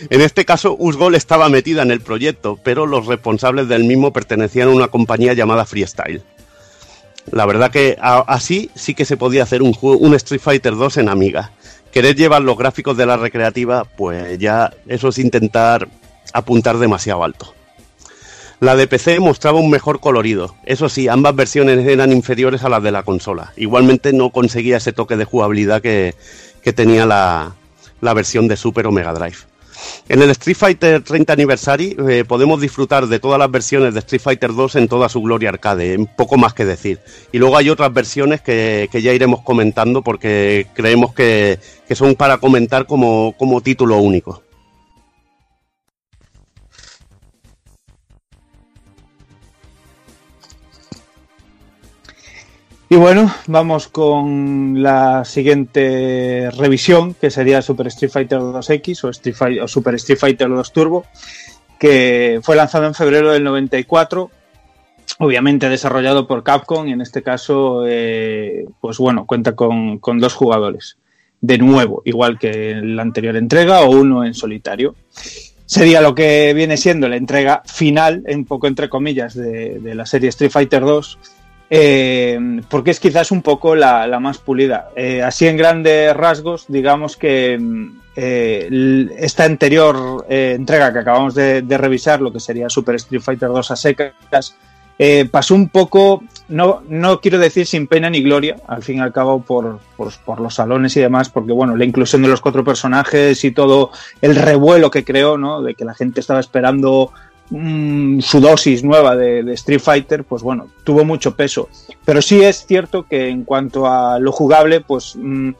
En 0.09 0.21
este 0.21 0.45
caso, 0.45 0.77
Usgol 0.79 1.15
estaba 1.15 1.49
metida 1.49 1.81
en 1.81 1.91
el 1.91 1.99
proyecto, 1.99 2.57
pero 2.63 2.85
los 2.85 3.07
responsables 3.07 3.67
del 3.67 3.83
mismo 3.83 4.13
pertenecían 4.13 4.69
a 4.69 4.71
una 4.71 4.87
compañía 4.87 5.33
llamada 5.33 5.65
Freestyle. 5.65 6.23
La 7.31 7.45
verdad 7.45 7.71
que 7.71 7.97
así 7.99 8.69
sí 8.75 8.93
que 8.93 9.03
se 9.03 9.17
podía 9.17 9.43
hacer 9.43 9.61
un, 9.61 9.73
juego, 9.73 9.97
un 9.97 10.13
Street 10.15 10.41
Fighter 10.41 10.75
2 10.75 10.97
en 10.97 11.09
Amiga. 11.09 11.51
Querer 11.91 12.15
llevar 12.15 12.41
los 12.41 12.57
gráficos 12.57 12.95
de 12.95 13.05
la 13.05 13.17
recreativa, 13.17 13.83
pues 13.83 14.37
ya 14.37 14.71
eso 14.87 15.09
es 15.09 15.17
intentar 15.17 15.89
apuntar 16.33 16.77
demasiado 16.77 17.23
alto. 17.23 17.53
La 18.59 18.75
de 18.75 18.87
PC 18.87 19.19
mostraba 19.19 19.59
un 19.59 19.69
mejor 19.69 19.99
colorido. 19.99 20.55
Eso 20.65 20.87
sí, 20.87 21.07
ambas 21.07 21.35
versiones 21.35 21.85
eran 21.85 22.11
inferiores 22.11 22.63
a 22.63 22.69
las 22.69 22.81
de 22.81 22.91
la 22.91 23.03
consola. 23.03 23.51
Igualmente 23.57 24.13
no 24.13 24.29
conseguía 24.29 24.77
ese 24.77 24.93
toque 24.93 25.17
de 25.17 25.25
jugabilidad 25.25 25.81
que, 25.81 26.15
que 26.63 26.73
tenía 26.73 27.05
la, 27.05 27.53
la 28.01 28.13
versión 28.13 28.47
de 28.47 28.55
Super 28.55 28.87
o 28.87 28.91
Mega 28.91 29.13
Drive. 29.13 29.37
En 30.07 30.21
el 30.21 30.29
Street 30.31 30.55
Fighter 30.55 31.03
30 31.03 31.33
Anniversary 31.33 31.97
eh, 32.09 32.23
podemos 32.25 32.61
disfrutar 32.61 33.07
de 33.07 33.19
todas 33.19 33.39
las 33.39 33.51
versiones 33.51 33.93
de 33.93 33.99
Street 33.99 34.21
Fighter 34.21 34.53
2 34.53 34.75
en 34.75 34.87
toda 34.87 35.09
su 35.09 35.21
gloria 35.21 35.49
arcade, 35.49 36.07
poco 36.15 36.37
más 36.37 36.53
que 36.53 36.65
decir. 36.65 36.99
Y 37.31 37.39
luego 37.39 37.57
hay 37.57 37.69
otras 37.69 37.93
versiones 37.93 38.41
que, 38.41 38.87
que 38.91 39.01
ya 39.01 39.13
iremos 39.13 39.41
comentando 39.41 40.01
porque 40.01 40.67
creemos 40.73 41.13
que, 41.13 41.59
que 41.87 41.95
son 41.95 42.15
para 42.15 42.37
comentar 42.37 42.85
como, 42.85 43.35
como 43.37 43.61
título 43.61 43.97
único. 43.97 44.44
Y 52.95 52.97
bueno, 52.97 53.29
vamos 53.47 53.89
con 53.89 54.81
la 54.81 55.25
siguiente 55.25 56.49
revisión, 56.57 57.13
que 57.13 57.29
sería 57.29 57.61
Super 57.61 57.87
Street 57.87 58.09
Fighter 58.09 58.39
2X 58.39 59.03
o, 59.03 59.09
Street 59.09 59.35
Fight- 59.35 59.61
o 59.61 59.67
Super 59.67 59.95
Street 59.95 60.17
Fighter 60.17 60.47
2 60.47 60.71
Turbo, 60.71 61.05
que 61.77 62.39
fue 62.41 62.55
lanzado 62.55 62.85
en 62.85 62.93
febrero 62.93 63.33
del 63.33 63.43
94, 63.43 64.31
obviamente 65.19 65.67
desarrollado 65.67 66.25
por 66.25 66.43
Capcom 66.43 66.87
y 66.87 66.93
en 66.93 67.01
este 67.01 67.21
caso, 67.21 67.83
eh, 67.85 68.65
pues 68.79 68.97
bueno, 68.97 69.25
cuenta 69.25 69.57
con, 69.57 69.99
con 69.99 70.21
dos 70.21 70.33
jugadores. 70.33 70.97
De 71.41 71.57
nuevo, 71.57 72.01
igual 72.05 72.39
que 72.39 72.71
en 72.71 72.95
la 72.95 73.01
anterior 73.01 73.35
entrega 73.35 73.81
o 73.81 73.89
uno 73.91 74.23
en 74.23 74.33
solitario. 74.33 74.95
Sería 75.65 75.99
lo 75.99 76.15
que 76.15 76.53
viene 76.53 76.77
siendo 76.77 77.09
la 77.09 77.17
entrega 77.17 77.61
final, 77.65 78.23
un 78.25 78.45
poco 78.45 78.67
entre 78.67 78.87
comillas, 78.87 79.33
de, 79.33 79.79
de 79.81 79.95
la 79.95 80.05
serie 80.05 80.29
Street 80.29 80.51
Fighter 80.51 80.79
2 80.83 81.19
eh, 81.69 82.61
porque 82.69 82.91
es 82.91 82.99
quizás 82.99 83.31
un 83.31 83.41
poco 83.41 83.75
la, 83.75 84.05
la 84.07 84.19
más 84.19 84.37
pulida. 84.37 84.89
Eh, 84.95 85.21
así 85.21 85.47
en 85.47 85.57
grandes 85.57 86.15
rasgos, 86.15 86.65
digamos 86.67 87.17
que 87.17 87.57
mm, 87.59 88.01
eh, 88.15 89.09
esta 89.17 89.45
anterior 89.45 90.25
entrega 90.29 90.93
que 90.93 90.99
acabamos 90.99 91.35
de, 91.35 91.61
revisar, 91.77 92.21
lo 92.21 92.31
que 92.31 92.39
sería 92.39 92.69
Super 92.69 92.95
Street 92.95 93.21
Fighter 93.21 93.49
2 93.49 93.71
a 93.71 93.75
secas, 93.75 94.55
pasó 95.31 95.55
un 95.55 95.67
poco, 95.67 96.23
no, 96.47 96.81
no 96.87 97.19
quiero 97.19 97.39
decir 97.39 97.65
sin 97.65 97.87
pena 97.87 98.09
ni 98.09 98.21
gloria, 98.21 98.55
al 98.67 98.81
fin 98.81 98.99
y 98.99 99.01
al 99.01 99.11
cabo 99.11 99.41
por, 99.41 99.79
por, 99.97 100.13
por 100.23 100.39
los 100.39 100.55
salones 100.55 100.95
y 100.95 101.01
demás, 101.01 101.29
porque 101.29 101.51
bueno, 101.51 101.75
la 101.75 101.83
inclusión 101.83 102.21
de 102.21 102.29
los 102.29 102.39
cuatro 102.39 102.63
personajes 102.63 103.43
y 103.43 103.51
todo 103.51 103.91
el 104.21 104.37
revuelo 104.37 104.89
que 104.91 105.03
creó, 105.03 105.37
¿no? 105.37 105.61
De 105.61 105.75
que 105.75 105.83
la 105.83 105.95
gente 105.95 106.21
estaba 106.21 106.39
esperando 106.39 107.11
mm, 107.49 108.19
su 108.19 108.39
dosis 108.39 108.83
nueva 108.83 109.15
de, 109.15 109.53
Street 109.53 109.79
Fighter, 109.79 110.23
pues 110.23 110.41
bueno, 110.41 110.67
tuvo 110.83 111.05
mucho 111.05 111.35
peso. 111.35 111.69
Pero 112.03 112.21
sí 112.21 112.41
es 112.43 112.65
cierto 112.65 113.03
que 113.03 113.29
en 113.29 113.43
cuanto 113.43 113.87
a 113.87 114.19
lo 114.19 114.31
jugable, 114.31 114.81
pues 114.81 115.15
mm, 115.15 115.51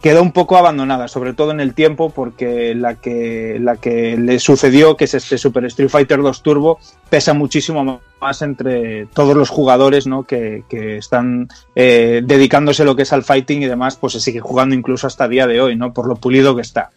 quedó 0.00 0.22
un 0.22 0.32
poco 0.32 0.56
abandonada, 0.56 1.08
sobre 1.08 1.34
todo 1.34 1.50
en 1.50 1.60
el 1.60 1.74
tiempo, 1.74 2.10
porque 2.10 2.74
la 2.74 2.94
que, 2.94 3.58
la 3.60 3.76
que 3.76 4.16
le 4.16 4.38
sucedió, 4.38 4.96
que 4.96 5.04
es 5.04 5.14
este 5.14 5.38
Super 5.38 5.64
Street 5.66 5.88
Fighter 5.88 6.22
2 6.22 6.42
Turbo, 6.42 6.78
pesa 7.10 7.34
muchísimo 7.34 8.00
más 8.20 8.42
entre 8.42 9.06
todos 9.06 9.36
los 9.36 9.48
jugadores 9.48 10.06
¿no? 10.06 10.24
que, 10.24 10.64
que 10.68 10.98
están 10.98 11.48
eh, 11.74 12.22
dedicándose 12.24 12.84
lo 12.84 12.96
que 12.96 13.02
es 13.02 13.12
al 13.12 13.24
fighting 13.24 13.62
y 13.62 13.66
demás, 13.66 13.96
pues 13.96 14.12
se 14.12 14.20
sigue 14.20 14.40
jugando 14.40 14.74
incluso 14.74 15.06
hasta 15.06 15.28
día 15.28 15.46
de 15.46 15.60
hoy, 15.60 15.76
¿no? 15.76 15.92
por 15.92 16.06
lo 16.06 16.16
pulido 16.16 16.54
que 16.54 16.62
está. 16.62 16.90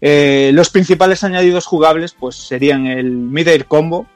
Eh, 0.00 0.50
los 0.54 0.70
principales 0.70 1.24
añadidos 1.24 1.66
jugables 1.66 2.14
pues 2.18 2.36
serían 2.36 2.86
el 2.86 3.10
Mid-Air 3.10 3.66
Combo 3.66 4.06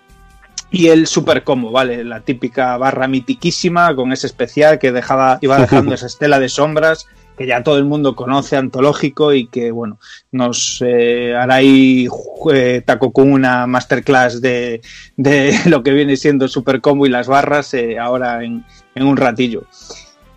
y 0.70 0.88
el 0.88 1.06
Super 1.06 1.44
Combo, 1.44 1.70
¿vale? 1.70 2.04
La 2.04 2.20
típica 2.20 2.76
barra 2.78 3.08
mitiquísima 3.08 3.94
con 3.94 4.12
ese 4.12 4.26
especial 4.26 4.78
que 4.78 4.92
dejaba, 4.92 5.38
iba 5.42 5.58
dejando 5.58 5.94
esa 5.94 6.06
estela 6.06 6.40
de 6.40 6.48
sombras 6.48 7.06
que 7.36 7.46
ya 7.46 7.62
todo 7.62 7.78
el 7.78 7.84
mundo 7.84 8.14
conoce, 8.14 8.56
antológico 8.56 9.32
y 9.32 9.46
que, 9.46 9.70
bueno, 9.70 9.98
nos 10.30 10.82
eh, 10.86 11.34
hará 11.34 11.56
ahí 11.56 12.08
eh, 12.52 12.82
Taco 12.84 13.12
con 13.12 13.32
una 13.32 13.66
masterclass 13.66 14.40
de, 14.40 14.80
de 15.16 15.58
lo 15.66 15.82
que 15.82 15.92
viene 15.92 16.16
siendo 16.16 16.48
Super 16.48 16.80
Combo 16.80 17.06
y 17.06 17.10
las 17.10 17.28
barras 17.28 17.72
eh, 17.74 17.98
ahora 17.98 18.44
en, 18.44 18.64
en 18.94 19.06
un 19.06 19.16
ratillo. 19.16 19.64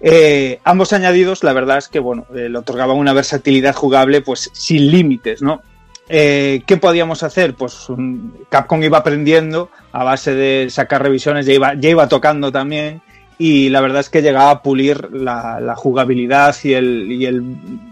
Eh, 0.08 0.60
ambos 0.64 0.94
añadidos, 0.94 1.44
la 1.44 1.52
verdad 1.52 1.80
es 1.80 1.88
que 1.88 1.98
bueno, 1.98 2.28
eh, 2.36 2.48
le 2.48 2.60
otorgaban 2.60 2.96
una 2.96 3.12
versatilidad 3.12 3.74
jugable 3.74 4.22
pues 4.22 4.52
sin 4.54 4.92
límites, 4.92 5.42
¿no? 5.42 5.64
Eh, 6.08 6.62
¿Qué 6.68 6.78
podíamos 6.78 7.24
hacer? 7.24 7.56
Pues 7.56 7.90
um, 7.90 8.32
Capcom 8.48 8.84
iba 8.84 9.00
aprendiendo 9.00 9.72
a 9.92 10.04
base 10.04 10.36
de 10.36 10.70
sacar 10.70 11.02
revisiones, 11.02 11.48
ya 11.48 11.54
iba, 11.54 11.74
ya 11.74 11.90
iba 11.90 12.08
tocando 12.08 12.52
también 12.52 13.02
y 13.40 13.70
la 13.70 13.82
verdad 13.82 14.02
es 14.02 14.12
que 14.12 14.22
llegaba 14.22 14.52
a 14.52 14.62
pulir 14.62 15.10
la, 15.12 15.60
la 15.60 15.76
jugabilidad 15.76 16.56
y, 16.62 16.74
el, 16.74 17.12
y 17.12 17.26
el, 17.26 17.44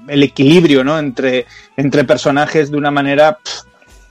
el, 0.08 0.22
equilibrio 0.22 0.84
¿no? 0.84 1.00
entre, 1.00 1.48
entre 1.78 2.04
personajes 2.04 2.70
de 2.70 2.78
una 2.78 2.92
manera 2.92 3.40
pff, 3.44 3.64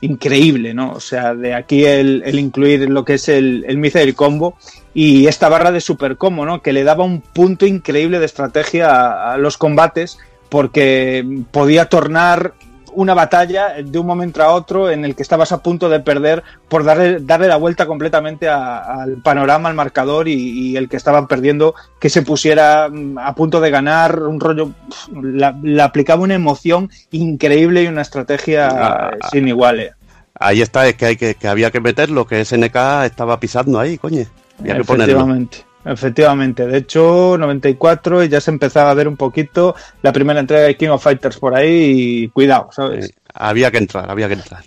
increíble, 0.03 0.75
¿no? 0.75 0.93
O 0.93 1.01
sea, 1.01 1.35
de 1.35 1.55
aquí 1.55 1.85
el, 1.85 2.23
el 2.27 2.39
incluir 2.39 2.91
lo 2.91 3.05
que 3.05 3.15
es 3.15 3.29
el, 3.29 3.65
el 3.67 4.15
Combo 4.15 4.57
y 4.93 5.27
esta 5.27 5.49
barra 5.49 5.73
de 5.73 5.81
Super 5.81 6.17
Combo, 6.17 6.45
¿no? 6.45 6.61
Que 6.61 6.73
le 6.73 6.85
daba 6.85 7.05
un 7.05 7.21
punto 7.21 7.65
increíble 7.67 8.19
de 8.19 8.27
estrategia 8.27 9.33
a 9.33 9.39
los 9.39 9.57
combates 9.57 10.19
porque 10.49 11.25
podía 11.51 11.87
tornar 11.87 12.53
una 12.95 13.15
batalla 13.15 13.75
de 13.83 13.99
un 13.99 14.07
momento 14.07 14.43
a 14.43 14.53
otro 14.53 14.91
en 14.91 15.05
el 15.05 15.15
que 15.15 15.23
estabas 15.23 15.53
a 15.53 15.62
punto 15.62 15.89
de 15.89 16.01
perder 16.01 16.43
por 16.69 16.85
darle, 16.85 17.21
darle 17.21 17.49
la 17.49 17.57
vuelta 17.57 17.87
completamente 17.87 18.49
a, 18.49 19.03
al 19.03 19.17
panorama, 19.23 19.69
al 19.69 19.75
marcador 19.75 20.29
y, 20.29 20.35
y, 20.35 20.77
el 20.77 20.89
que 20.89 20.97
estaban 20.97 21.27
perdiendo 21.27 21.75
que 22.01 22.11
se 22.11 22.23
pusiera 22.23 22.89
mm, 22.91 23.19
a 23.19 23.35
punto 23.35 23.61
de 23.61 23.71
ganar 23.71 24.23
un 24.23 24.41
rollo, 24.41 24.71
le 25.12 25.83
aplicaba 25.83 26.23
una 26.23 26.35
emoción 26.35 26.91
increíble 27.11 27.83
y 27.83 27.87
una 27.87 28.03
estrategia 28.03 28.69
ah, 28.69 29.11
sin 29.31 29.49
iguales. 29.49 29.93
Ahí 30.35 30.62
está, 30.62 30.87
es 30.89 30.95
que, 30.95 31.07
hay 31.07 31.17
que, 31.17 31.35
que 31.35 31.49
había 31.49 31.71
que 31.71 31.81
meterlo, 31.81 32.27
que 32.27 32.45
SNK 32.45 33.05
estaba 33.05 33.39
pisando 33.39 33.79
ahí, 33.79 33.99
coño. 33.99 34.25
Había 34.59 34.77
que 34.77 34.85
ponerlo. 34.85 35.27
Efectivamente. 35.85 36.67
De 36.67 36.78
hecho, 36.78 37.36
94 37.39 38.25
y 38.25 38.28
ya 38.28 38.41
se 38.41 38.51
empezaba 38.51 38.91
a 38.91 38.94
ver 38.94 39.09
un 39.09 39.17
poquito 39.17 39.75
la 40.02 40.12
primera 40.12 40.41
entrega 40.41 40.62
de 40.65 40.77
King 40.77 40.89
of 40.91 41.02
Fighters 41.02 41.39
por 41.39 41.55
ahí 41.55 42.23
y 42.25 42.28
cuidado, 42.28 42.69
¿sabes? 42.73 43.07
Eh, 43.11 43.15
había 43.35 43.70
que 43.70 43.78
entrar, 43.78 44.11
había 44.11 44.28
que 44.28 44.35
entrar. 44.35 44.65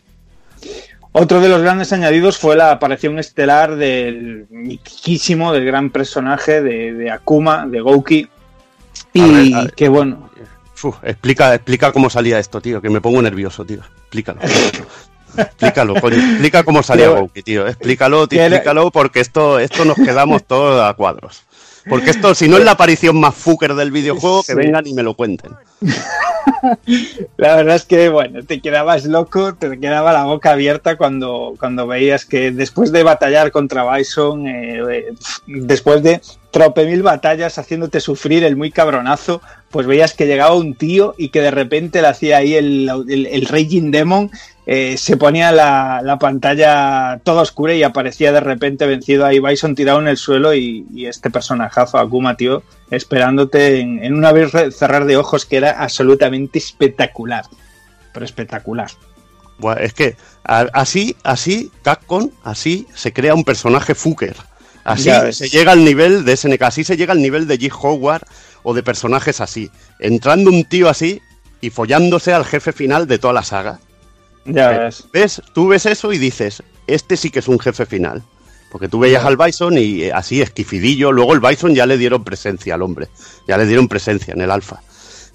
Otro 1.14 1.40
de 1.40 1.48
los 1.48 1.62
grandes 1.62 1.94
añadidos 1.94 2.38
fue 2.38 2.58
la 2.58 2.72
aparición 2.72 3.18
estelar 3.20 3.78
del 3.78 4.48
mitísimo, 4.50 5.54
del 5.54 5.64
gran 5.66 5.90
personaje 5.90 6.62
de, 6.62 6.94
de 6.94 7.10
Akuma, 7.10 7.66
de 7.66 7.80
Gouki. 7.80 8.28
Y 9.14 9.22
A 9.22 9.28
ver, 9.28 9.56
a 9.56 9.62
ver. 9.62 9.74
que 9.74 9.88
bueno, 9.88 10.30
Uf, 10.84 10.98
explica, 11.04 11.56
explica 11.56 11.92
cómo 11.92 12.10
salía 12.10 12.38
esto, 12.38 12.62
tío, 12.62 12.82
que 12.82 12.90
me 12.90 13.02
pongo 13.02 13.22
nervioso, 13.22 13.66
tío. 13.66 13.80
Explícalo. 14.02 14.40
explícalo, 15.38 15.96
coño. 16.02 16.18
Explica 16.18 16.64
cómo 16.64 16.84
salía 16.84 17.10
Gouki, 17.10 17.44
tío. 17.44 17.68
Explícalo, 17.68 18.28
tío, 18.28 18.42
explícalo, 18.42 18.92
porque 18.92 19.20
esto, 19.20 19.60
esto 19.60 19.86
nos 19.86 19.96
quedamos 19.98 20.44
todos 20.44 20.82
a 20.82 20.94
cuadros. 20.94 21.44
Porque 21.88 22.10
esto, 22.10 22.34
si 22.34 22.48
no 22.48 22.58
es 22.58 22.66
la 22.66 22.72
aparición 22.72 23.20
más 23.20 23.36
fucker 23.36 23.76
del 23.76 23.92
videojuego, 23.92 24.44
que 24.44 24.56
vengan 24.56 24.88
y 24.88 24.94
me 24.94 25.04
lo 25.04 25.14
cuenten. 25.14 25.52
La 27.38 27.56
verdad 27.56 27.76
es 27.76 27.86
que, 27.86 28.10
bueno, 28.10 28.44
te 28.44 28.60
quedabas 28.60 29.06
loco, 29.06 29.56
te 29.56 29.80
quedaba 29.80 30.14
la 30.14 30.26
boca 30.26 30.52
abierta 30.52 30.96
cuando, 30.96 31.54
cuando 31.60 31.88
veías 31.88 32.26
que 32.26 32.52
después 32.52 32.92
de 32.92 33.04
batallar 33.04 33.52
contra 33.52 33.96
Bison, 33.96 34.48
eh, 34.48 34.82
eh, 34.90 35.14
después 35.46 36.02
de 36.04 36.22
trope 36.52 36.86
mil 36.86 37.04
batallas 37.04 37.58
haciéndote 37.58 38.00
sufrir 38.00 38.44
el 38.44 38.56
muy 38.56 38.72
cabronazo, 38.72 39.42
pues 39.70 39.86
veías 39.88 40.14
que 40.14 40.26
llegaba 40.26 40.56
un 40.56 40.74
tío 40.74 41.14
y 41.18 41.30
que 41.30 41.42
de 41.42 41.52
repente 41.52 42.02
le 42.02 42.08
hacía 42.08 42.38
ahí 42.38 42.56
el, 42.56 42.90
el, 43.10 43.26
el 43.28 43.46
Raging 43.46 43.92
Demon, 43.92 44.32
eh, 44.66 44.98
se 44.98 45.18
ponía 45.18 45.52
la, 45.52 46.02
la 46.04 46.18
pantalla 46.18 47.20
toda 47.24 47.44
oscura 47.44 47.74
y 47.74 47.84
aparecía 47.84 48.32
de 48.32 48.40
repente 48.40 48.88
vencido 48.88 49.26
ahí 49.26 49.40
Bison 49.40 49.76
tirado 49.76 50.00
en 50.00 50.08
el 50.08 50.18
suelo 50.18 50.54
y, 50.54 50.86
y 50.94 51.06
este 51.06 51.30
personajazo, 51.30 52.00
Akuma, 52.00 52.36
tío, 52.36 52.64
esperándote 52.90 53.80
en, 53.80 54.04
en 54.04 54.16
un 54.16 54.26
abrir 54.26 54.50
y 54.68 54.72
cerrar 54.72 55.06
de 55.06 55.18
ojos 55.18 55.46
que 55.46 55.58
era 55.58 55.72
absolutamente 55.72 56.58
espectacular. 56.58 57.46
Pero 58.14 58.26
espectacular. 58.26 58.90
Es 59.80 59.94
que 59.94 60.18
así, 60.44 61.16
así, 61.24 61.72
Capcom, 61.84 62.30
así 62.44 62.88
se 62.94 63.14
crea 63.14 63.36
un 63.36 63.44
personaje 63.44 63.96
fucker. 63.96 64.36
Así 64.84 65.10
se 65.32 65.50
llega 65.50 65.72
al 65.72 65.84
nivel 65.84 66.26
de 66.26 66.38
SNK, 66.38 66.62
así 66.62 66.84
se 66.84 66.96
llega 66.96 67.14
al 67.14 67.22
nivel 67.22 67.48
de 67.48 67.58
G. 67.58 67.72
Howard 67.82 68.24
o 68.62 68.74
de 68.74 68.84
personajes 68.84 69.42
así. 69.42 69.72
Entrando 70.00 70.52
un 70.52 70.64
tío 70.64 70.90
así 70.90 71.22
y 71.60 71.72
follándose 71.72 72.34
al 72.34 72.46
jefe 72.46 72.72
final 72.72 73.08
de 73.08 73.18
toda 73.18 73.34
la 73.34 73.44
saga. 73.44 73.80
Ya 74.46 74.76
Eh, 74.76 74.80
ves. 74.80 75.08
¿Ves? 75.12 75.42
Tú 75.54 75.68
ves 75.68 75.86
eso 75.86 76.14
y 76.14 76.18
dices, 76.18 76.64
este 76.88 77.18
sí 77.18 77.30
que 77.30 77.40
es 77.40 77.48
un 77.48 77.60
jefe 77.60 77.86
final. 77.86 78.24
Porque 78.72 78.88
tú 78.90 79.00
veías 79.00 79.24
al 79.24 79.38
Bison 79.38 79.78
y 79.78 80.04
eh, 80.04 80.12
así 80.14 80.42
esquifidillo. 80.42 81.12
Luego 81.12 81.34
el 81.34 81.40
Bison 81.40 81.74
ya 81.74 81.86
le 81.86 81.98
dieron 81.98 82.24
presencia 82.24 82.76
al 82.76 82.82
hombre. 82.82 83.08
Ya 83.48 83.58
le 83.58 83.66
dieron 83.66 83.88
presencia 83.88 84.34
en 84.34 84.42
el 84.42 84.52
alfa. 84.52 84.82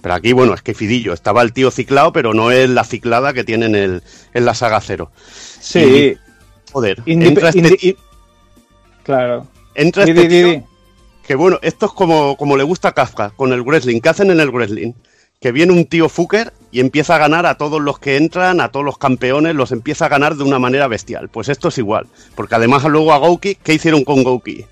Pero 0.02 0.14
aquí, 0.14 0.32
bueno, 0.32 0.52
esquifidillo. 0.54 1.12
Estaba 1.14 1.42
el 1.42 1.52
tío 1.52 1.70
ciclado, 1.70 2.12
pero 2.12 2.34
no 2.34 2.50
es 2.50 2.68
la 2.68 2.84
ciclada 2.84 3.32
que 3.32 3.44
tiene 3.44 3.66
en, 3.66 3.74
el, 3.74 4.02
en 4.34 4.44
la 4.44 4.54
saga 4.54 4.80
cero. 4.80 5.10
Sí. 5.60 5.78
Y, 5.78 6.18
joder, 6.72 6.98
Indip- 7.04 7.26
entra 7.28 7.48
este, 7.50 7.96
Claro. 9.02 9.46
entra 9.74 10.04
este 10.04 10.14
di, 10.14 10.20
di, 10.22 10.28
tío 10.28 10.48
di. 10.52 10.62
que 11.26 11.34
bueno, 11.34 11.58
esto 11.62 11.86
es 11.86 11.92
como, 11.92 12.36
como 12.36 12.56
le 12.56 12.62
gusta 12.64 12.88
a 12.88 12.92
Kafka 12.92 13.30
con 13.30 13.52
el 13.52 13.62
wrestling. 13.62 14.00
¿Qué 14.00 14.08
hacen 14.08 14.30
en 14.30 14.40
el 14.40 14.50
wrestling? 14.50 14.92
Que 15.40 15.52
viene 15.52 15.72
un 15.72 15.86
tío 15.86 16.08
fucker 16.08 16.52
y 16.70 16.80
empieza 16.80 17.16
a 17.16 17.18
ganar 17.18 17.46
a 17.46 17.56
todos 17.56 17.80
los 17.80 17.98
que 17.98 18.16
entran, 18.16 18.60
a 18.60 18.70
todos 18.70 18.84
los 18.84 18.98
campeones, 18.98 19.54
los 19.54 19.72
empieza 19.72 20.06
a 20.06 20.08
ganar 20.08 20.36
de 20.36 20.44
una 20.44 20.58
manera 20.58 20.86
bestial. 20.86 21.28
Pues 21.30 21.48
esto 21.48 21.68
es 21.68 21.78
igual. 21.78 22.06
Porque 22.34 22.54
además 22.54 22.84
luego 22.84 23.12
a 23.12 23.18
Gouki, 23.18 23.54
¿qué 23.56 23.74
hicieron 23.74 24.04
con 24.04 24.22
Gouki? 24.22 24.66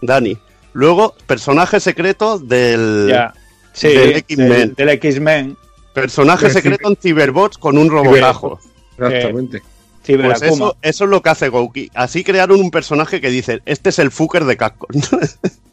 Dani. 0.00 0.38
Luego, 0.72 1.14
personaje 1.26 1.80
secreto 1.80 2.38
del, 2.38 3.08
Ya. 3.08 3.34
Sí, 3.72 3.88
del 3.88 4.16
X-Men. 4.16 4.48
del, 4.48 4.74
del 4.74 4.88
X-Men. 4.90 5.56
Personaje 5.92 6.44
Del 6.44 6.52
secreto 6.52 6.88
en 6.88 6.96
Cyberbots 6.96 7.58
con 7.58 7.76
un 7.76 7.90
robotajo. 7.90 8.60
Exactamente. 8.98 9.62
Pues 10.06 10.42
eso 10.42 10.76
es 10.82 11.00
lo 11.00 11.22
que 11.22 11.30
hace 11.30 11.48
Gouki. 11.48 11.90
Así 11.94 12.24
crearon 12.24 12.60
un 12.60 12.70
personaje 12.70 13.20
que 13.20 13.30
dice, 13.30 13.62
este 13.64 13.88
es 13.88 13.98
el 13.98 14.10
fucker 14.10 14.44
de 14.44 14.56
Capcom. 14.56 14.90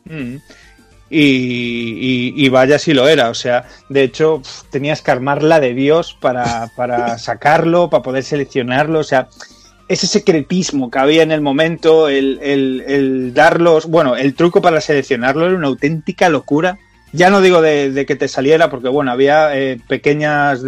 Mm. 0.03 0.37
Y, 1.13 1.19
y- 1.19 2.33
y 2.45 2.49
vaya 2.49 2.79
si 2.79 2.93
lo 2.93 3.07
era, 3.09 3.29
o 3.29 3.33
sea, 3.33 3.65
de 3.89 4.03
hecho 4.03 4.41
tenías 4.69 5.01
que 5.01 5.11
armarla 5.11 5.59
de 5.59 5.73
Dios 5.73 6.17
para, 6.19 6.69
para 6.77 7.17
sacarlo, 7.19 7.89
para 7.89 8.01
poder 8.01 8.23
seleccionarlo, 8.23 8.99
o 8.99 9.03
sea, 9.03 9.27
ese 9.89 10.07
secretismo 10.07 10.89
que 10.89 10.99
había 10.99 11.21
en 11.21 11.33
el 11.33 11.41
momento, 11.41 12.07
el, 12.07 12.39
el- 12.41 12.83
el 12.87 13.33
darlos, 13.33 13.87
bueno, 13.87 14.15
el 14.15 14.33
truco 14.35 14.61
para 14.61 14.79
seleccionarlo 14.79 15.45
era 15.47 15.55
una 15.57 15.67
auténtica 15.67 16.29
locura. 16.29 16.77
Ya 17.13 17.29
no 17.29 17.41
digo 17.41 17.61
de, 17.61 17.91
de 17.91 18.05
que 18.05 18.15
te 18.15 18.29
saliera, 18.29 18.69
porque 18.69 18.87
bueno, 18.87 19.11
había 19.11 19.53
eh, 19.53 19.77
pequeñas 19.89 20.61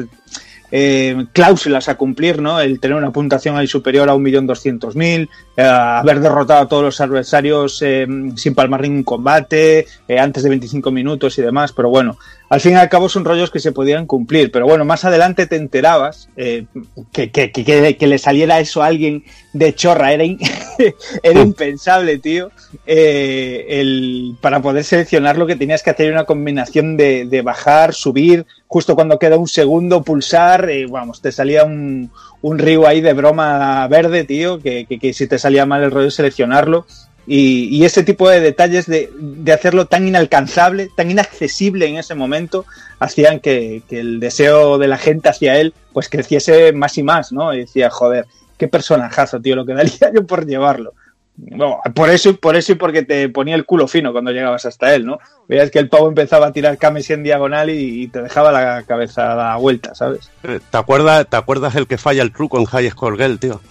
eh, 0.72 1.26
cláusulas 1.32 1.88
a 1.88 1.96
cumplir, 1.96 2.42
¿no? 2.42 2.60
El 2.60 2.82
tener 2.82 2.98
una 2.98 3.12
puntuación 3.12 3.56
ahí 3.56 3.68
superior 3.68 4.10
a 4.10 4.16
1.200.000, 4.16 5.30
eh, 5.52 5.52
haber 5.61 6.19
derrotado 6.19 6.61
a 6.61 6.67
todos 6.67 6.83
los 6.83 7.01
adversarios 7.01 7.82
eh, 7.83 8.07
sin 8.35 8.56
palmar 8.56 8.82
ningún 8.82 9.03
combate, 9.03 9.85
eh, 10.07 10.19
antes 10.19 10.43
de 10.43 10.49
25 10.49 10.90
minutos 10.91 11.38
y 11.38 11.41
demás, 11.41 11.72
pero 11.73 11.90
bueno, 11.90 12.17
al 12.49 12.59
fin 12.59 12.73
y 12.73 12.75
al 12.75 12.90
cabo 12.90 13.07
son 13.09 13.25
rollos 13.25 13.51
que 13.51 13.59
se 13.59 13.72
podían 13.72 14.06
cumplir, 14.06 14.51
pero 14.51 14.65
bueno, 14.65 14.85
más 14.85 15.06
adelante 15.06 15.45
te 15.48 15.56
enterabas 15.56 16.30
eh, 16.38 16.65
que, 17.11 17.32
que, 17.32 17.51
que- 17.51 17.98
que- 17.98 18.07
le 18.07 18.17
saliera 18.17 18.59
eso 18.59 18.82
a 18.83 18.88
alguien 18.88 19.23
de 19.53 19.73
chorra, 19.75 20.11
era, 20.14 20.23
in- 20.23 20.40
era 21.23 21.40
impensable, 21.41 22.17
tío, 22.19 22.51
eh, 22.85 23.65
el, 23.69 24.35
para 24.41 24.61
poder 24.61 24.83
seleccionar 24.83 25.38
lo 25.38 25.45
que 25.48 25.56
tenías 25.56 25.83
que 25.83 25.90
hacer 25.91 26.11
una 26.11 26.25
combinación 26.25 26.98
de, 26.98 27.25
de 27.25 27.41
bajar, 27.41 27.93
subir, 27.93 28.45
justo 28.67 28.95
cuando 28.95 29.19
queda 29.19 29.38
un 29.38 29.48
segundo, 29.48 30.03
pulsar, 30.03 30.69
eh, 30.69 30.85
vamos, 30.88 31.22
te 31.22 31.32
salía 31.32 31.64
un, 31.64 32.11
un 32.44 32.60
río 32.60 32.86
ahí 32.86 33.00
de 33.02 33.14
broma 33.14 33.88
verde, 33.88 34.26
tío, 34.26 34.60
que, 34.60 34.86
que- 34.86 35.14
si 35.14 35.28
te 35.28 35.40
salía 35.40 35.66
mal 35.66 35.82
el 35.82 35.92
rollo 35.92 36.12
seleccionarlo. 36.12 36.86
Y, 37.26 37.86
ese 37.86 38.04
tipo 38.04 38.30
de 38.30 38.42
detalles 38.42 38.86
de, 38.86 39.10
hacerlo 39.54 39.86
tan 39.86 40.06
inalcanzable, 40.06 40.90
tan 40.94 41.10
inaccesible 41.10 41.88
en 41.88 41.96
ese 41.96 42.16
momento, 42.16 42.66
hacían 43.00 43.40
que, 43.40 43.82
el 43.90 44.20
deseo 44.20 44.78
de 44.78 44.90
la 44.90 44.98
gente 44.98 45.30
hacia 45.30 45.58
él 45.58 45.74
pues 45.94 46.10
creciese 46.10 46.74
más 46.74 46.98
y 46.98 47.04
más, 47.04 47.32
¿no? 47.32 47.52
Decía, 47.52 47.90
joder, 47.90 48.26
qué 48.58 48.68
personajazo, 48.68 49.40
tío, 49.40 49.56
lo 49.56 49.66
que 49.66 49.74
daría 49.74 50.12
yo 50.14 50.28
por 50.28 50.46
llevarlo. 50.46 50.94
Bueno, 51.36 51.80
por 51.95 52.10
eso, 52.10 52.36
por 52.38 52.56
eso 52.56 52.74
y 52.74 52.76
porque 52.76 53.03
te 53.03 53.28
ponía 53.30 53.56
el 53.56 53.66
culo 53.66 53.88
fino 53.88 54.12
cuando 54.12 54.32
llegabas 54.32 54.66
hasta 54.66 54.94
él, 54.94 55.06
¿no? 55.06 55.20
Veías 55.48 55.72
que 55.72 55.80
el 55.80 55.90
pavo 55.90 56.08
empezaba 56.08 56.48
a 56.48 56.53
tirar 56.53 56.78
cames 56.78 57.10
en 57.10 57.24
diagonal 57.24 57.70
y, 57.70 58.03
y 58.03 58.08
te 58.08 58.22
dejaba 58.22 58.52
la 58.52 58.84
cabeza 58.84 59.34
a 59.34 59.36
la 59.36 59.56
vuelta, 59.56 59.95
¿sabes? 59.95 60.30
¿Te 60.42 60.78
acuerdas, 60.78 61.28
¿Te 61.28 61.38
acuerdas 61.38 61.76
el 61.76 61.88
que 61.88 61.98
falla 61.98 62.22
el 62.22 62.32
truco 62.32 62.60
en 62.60 62.66
High 62.66 62.92
Score 62.92 63.18
Girl, 63.18 63.40
tío? 63.40 63.62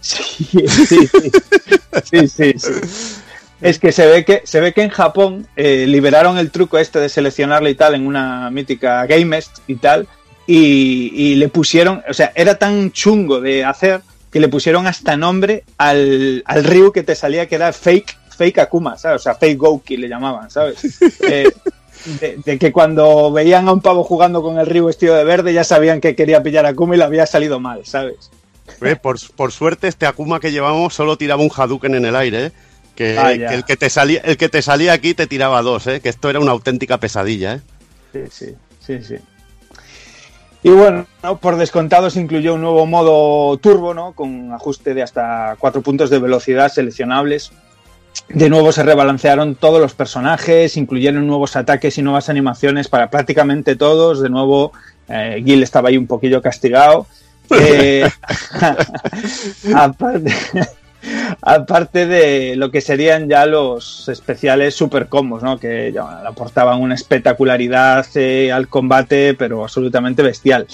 Sí, 0.00 0.22
sí, 0.68 0.86
sí. 0.86 1.08
sí, 2.04 2.28
sí, 2.28 2.54
sí. 2.58 2.72
Es 3.60 3.78
que 3.78 3.90
se 3.90 4.06
ve 4.06 4.24
que 4.24 4.42
se 4.44 4.60
ve 4.60 4.72
que 4.72 4.82
en 4.82 4.90
Japón 4.90 5.46
eh, 5.56 5.86
liberaron 5.86 6.36
el 6.36 6.50
truco 6.50 6.78
este 6.78 7.00
de 7.00 7.08
seleccionarlo 7.08 7.68
y 7.70 7.74
tal 7.74 7.94
en 7.94 8.06
una 8.06 8.50
mítica 8.50 9.06
Gamest 9.06 9.58
y 9.66 9.76
tal 9.76 10.06
y, 10.46 11.10
y 11.14 11.34
le 11.36 11.48
pusieron, 11.48 12.02
o 12.08 12.14
sea, 12.14 12.32
era 12.34 12.56
tan 12.58 12.92
chungo 12.92 13.40
de 13.40 13.64
hacer 13.64 14.02
que 14.36 14.40
le 14.40 14.48
pusieron 14.48 14.86
hasta 14.86 15.16
nombre 15.16 15.64
al, 15.78 16.42
al 16.44 16.62
Ryu 16.62 16.92
que 16.92 17.02
te 17.02 17.14
salía 17.14 17.48
que 17.48 17.54
era 17.54 17.72
fake 17.72 18.18
fake 18.36 18.58
Akuma, 18.58 18.98
¿sabes? 18.98 19.22
O 19.22 19.24
sea, 19.24 19.34
fake 19.34 19.56
Gouki 19.56 19.96
le 19.96 20.08
llamaban, 20.10 20.50
¿sabes? 20.50 20.76
Eh, 21.26 21.50
de, 22.20 22.38
de 22.44 22.58
que 22.58 22.70
cuando 22.70 23.32
veían 23.32 23.66
a 23.66 23.72
un 23.72 23.80
pavo 23.80 24.04
jugando 24.04 24.42
con 24.42 24.58
el 24.58 24.66
Ryu 24.66 24.84
vestido 24.84 25.14
de 25.14 25.24
verde 25.24 25.54
ya 25.54 25.64
sabían 25.64 26.02
que 26.02 26.14
quería 26.14 26.42
pillar 26.42 26.66
a 26.66 26.68
Akuma 26.68 26.94
y 26.94 26.98
le 26.98 27.04
había 27.04 27.24
salido 27.24 27.60
mal, 27.60 27.86
¿sabes? 27.86 28.30
Eh, 28.82 28.96
Por, 28.96 29.16
por 29.34 29.52
suerte, 29.52 29.88
este 29.88 30.04
Akuma 30.04 30.38
que 30.38 30.52
llevamos 30.52 30.92
solo 30.92 31.16
tiraba 31.16 31.42
un 31.42 31.50
Hadouken 31.50 31.94
en 31.94 32.04
el 32.04 32.14
aire, 32.14 32.44
¿eh? 32.44 32.52
Que, 32.94 33.18
Ah, 33.18 33.32
que 33.32 33.54
el, 33.54 33.64
que 33.64 33.78
te 33.78 33.88
salía, 33.88 34.20
el 34.20 34.36
que 34.36 34.50
te 34.50 34.60
salía 34.60 34.92
aquí 34.92 35.14
te 35.14 35.26
tiraba 35.26 35.62
dos, 35.62 35.86
¿eh? 35.86 36.02
Que 36.02 36.10
esto 36.10 36.28
era 36.28 36.40
una 36.40 36.50
auténtica 36.52 37.00
pesadilla, 37.00 37.54
¿eh? 37.54 37.60
Sí, 38.12 38.20
sí, 38.30 38.54
sí, 38.86 39.02
sí. 39.02 39.14
Y 40.66 40.70
bueno, 40.70 41.06
¿no? 41.22 41.38
por 41.38 41.58
descontado 41.58 42.10
se 42.10 42.20
incluyó 42.20 42.54
un 42.54 42.62
nuevo 42.62 42.86
modo 42.86 43.56
turbo, 43.58 43.94
¿no? 43.94 44.14
Con 44.14 44.52
ajuste 44.52 44.94
de 44.94 45.02
hasta 45.04 45.54
cuatro 45.60 45.80
puntos 45.80 46.10
de 46.10 46.18
velocidad 46.18 46.72
seleccionables. 46.72 47.52
De 48.30 48.50
nuevo 48.50 48.72
se 48.72 48.82
rebalancearon 48.82 49.54
todos 49.54 49.80
los 49.80 49.94
personajes, 49.94 50.76
incluyeron 50.76 51.24
nuevos 51.24 51.54
ataques 51.54 51.98
y 51.98 52.02
nuevas 52.02 52.30
animaciones 52.30 52.88
para 52.88 53.10
prácticamente 53.10 53.76
todos. 53.76 54.20
De 54.20 54.28
nuevo, 54.28 54.72
eh, 55.08 55.40
Gil 55.46 55.62
estaba 55.62 55.90
ahí 55.90 55.96
un 55.96 56.08
poquillo 56.08 56.42
castigado. 56.42 57.06
Eh, 57.48 58.10
aparte, 59.76 60.34
aparte 61.42 62.06
de 62.06 62.56
lo 62.56 62.70
que 62.70 62.80
serían 62.80 63.28
ya 63.28 63.46
los 63.46 64.08
especiales 64.08 64.74
super 64.74 65.08
combos, 65.08 65.42
¿no? 65.42 65.58
Que 65.58 65.94
aportaban 66.26 66.80
una 66.80 66.94
espectacularidad 66.94 68.06
eh, 68.14 68.52
al 68.52 68.68
combate, 68.68 69.34
pero 69.34 69.62
absolutamente 69.62 70.22
bestial. 70.22 70.66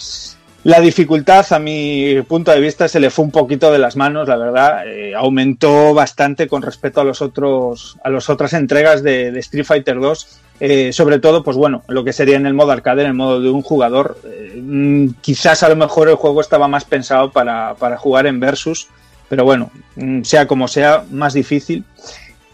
La 0.64 0.80
dificultad, 0.80 1.44
a 1.52 1.58
mi 1.58 2.22
punto 2.28 2.52
de 2.52 2.60
vista, 2.60 2.86
se 2.86 3.00
le 3.00 3.10
fue 3.10 3.24
un 3.24 3.32
poquito 3.32 3.72
de 3.72 3.80
las 3.80 3.96
manos, 3.96 4.28
la 4.28 4.36
verdad. 4.36 4.86
Eh, 4.86 5.12
aumentó 5.12 5.92
bastante 5.92 6.46
con 6.46 6.62
respecto 6.62 7.00
a 7.00 7.04
los 7.04 7.20
otros, 7.20 7.98
a 8.04 8.10
las 8.10 8.30
otras 8.30 8.52
entregas 8.52 9.02
de, 9.02 9.36
Street 9.40 9.64
Fighter 9.64 9.98
2. 9.98 10.38
Eh, 10.60 10.92
sobre 10.92 11.18
todo, 11.18 11.42
pues 11.42 11.56
bueno, 11.56 11.82
lo 11.88 12.04
que 12.04 12.12
sería 12.12 12.36
en 12.36 12.46
el 12.46 12.54
modo 12.54 12.70
arcade, 12.70 13.02
en 13.02 13.08
el 13.08 13.14
modo 13.14 13.40
de 13.40 13.50
un 13.50 13.62
jugador. 13.62 14.16
Eh, 14.24 14.60
mm, 14.62 15.14
quizás 15.20 15.64
a 15.64 15.68
lo 15.68 15.74
mejor 15.74 16.08
el 16.08 16.14
juego 16.14 16.40
estaba 16.40 16.68
más 16.68 16.84
pensado 16.84 17.32
para 17.32 17.74
jugar 17.98 18.28
en 18.28 18.38
versus, 18.38 18.88
pero 19.32 19.46
bueno, 19.46 19.70
mm, 19.96 20.24
sea 20.24 20.46
como 20.46 20.68
sea, 20.68 21.06
más 21.10 21.32
difícil. 21.32 21.84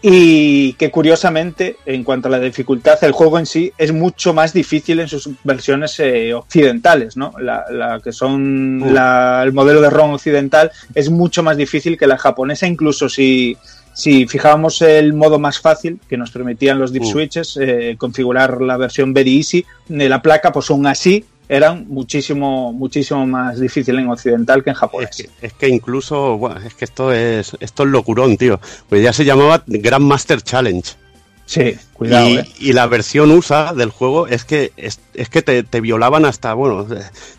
Y 0.01 0.71
que 0.79 0.89
curiosamente, 0.91 1.75
en 1.85 2.05
cuanto 2.05 2.29
a 2.29 2.31
la 2.31 2.39
dificultad, 2.39 2.97
el 3.03 3.11
juego 3.11 3.37
en 3.37 3.45
sí 3.45 3.73
es 3.77 3.91
mucho 3.91 4.33
más 4.33 4.53
difícil 4.53 5.01
en 5.01 5.09
sus 5.09 5.29
versiones 5.43 5.99
eh, 5.99 6.33
occidentales, 6.33 7.17
¿no? 7.17 7.33
La, 7.37 7.65
la 7.69 7.99
que 8.01 8.13
son 8.13 8.93
la- 8.93 9.41
el 9.43 9.51
modelo 9.51 9.81
de 9.81 9.89
ROM 9.89 10.11
occidental 10.13 10.71
es 10.95 11.09
mucho 11.09 11.43
más 11.43 11.57
difícil 11.57 11.97
que 11.97 12.07
la 12.07 12.17
japonesa, 12.17 12.65
incluso 12.65 13.09
si, 13.09 13.57
si 13.93 14.25
fijábamos 14.25 14.81
el 14.81 15.11
modo 15.11 15.37
más 15.37 15.59
fácil 15.59 15.99
que 16.07 16.15
nos 16.15 16.31
permitían 16.31 16.79
los 16.79 16.93
deep 16.93 17.03
Uh. 17.03 17.11
switches, 17.11 17.57
eh, 17.61 17.95
configurar 17.97 18.61
la 18.61 18.77
versión 18.77 19.13
very 19.13 19.35
easy 19.35 19.65
de 19.89 20.07
la 20.07 20.21
placa, 20.21 20.53
pues 20.53 20.69
aún 20.69 20.87
así 20.87 21.25
eran 21.49 21.87
muchísimo, 21.89 22.71
muchísimo 22.71 23.25
más 23.25 23.59
difícil 23.59 23.97
en 23.97 24.07
occidental 24.07 24.63
que 24.63 24.69
en 24.69 24.75
japonés. 24.75 25.27
Es 25.41 25.53
que 25.53 25.67
incluso, 25.67 26.37
bueno, 26.37 26.61
es 26.61 26.75
que 26.75 26.85
esto 26.85 27.11
es, 27.11 27.57
esto 27.59 27.83
es 27.83 27.89
locurón, 27.89 28.37
tío. 28.37 28.61
Pues 28.87 29.03
ya 29.03 29.11
se 29.11 29.25
llamaba 29.25 29.63
Grandmaster 29.65 30.41
Challenge. 30.41 30.91
Sí, 31.49 31.75
cuidado, 31.93 32.29
y, 32.29 32.37
eh. 32.37 32.45
y 32.59 32.73
la 32.73 32.85
versión 32.85 33.31
USA 33.31 33.73
del 33.73 33.89
juego 33.89 34.27
es 34.27 34.45
que 34.45 34.71
es, 34.77 34.99
es 35.15 35.29
que 35.29 35.41
te, 35.41 35.63
te 35.63 35.81
violaban 35.81 36.25
hasta, 36.25 36.53
bueno, 36.53 36.85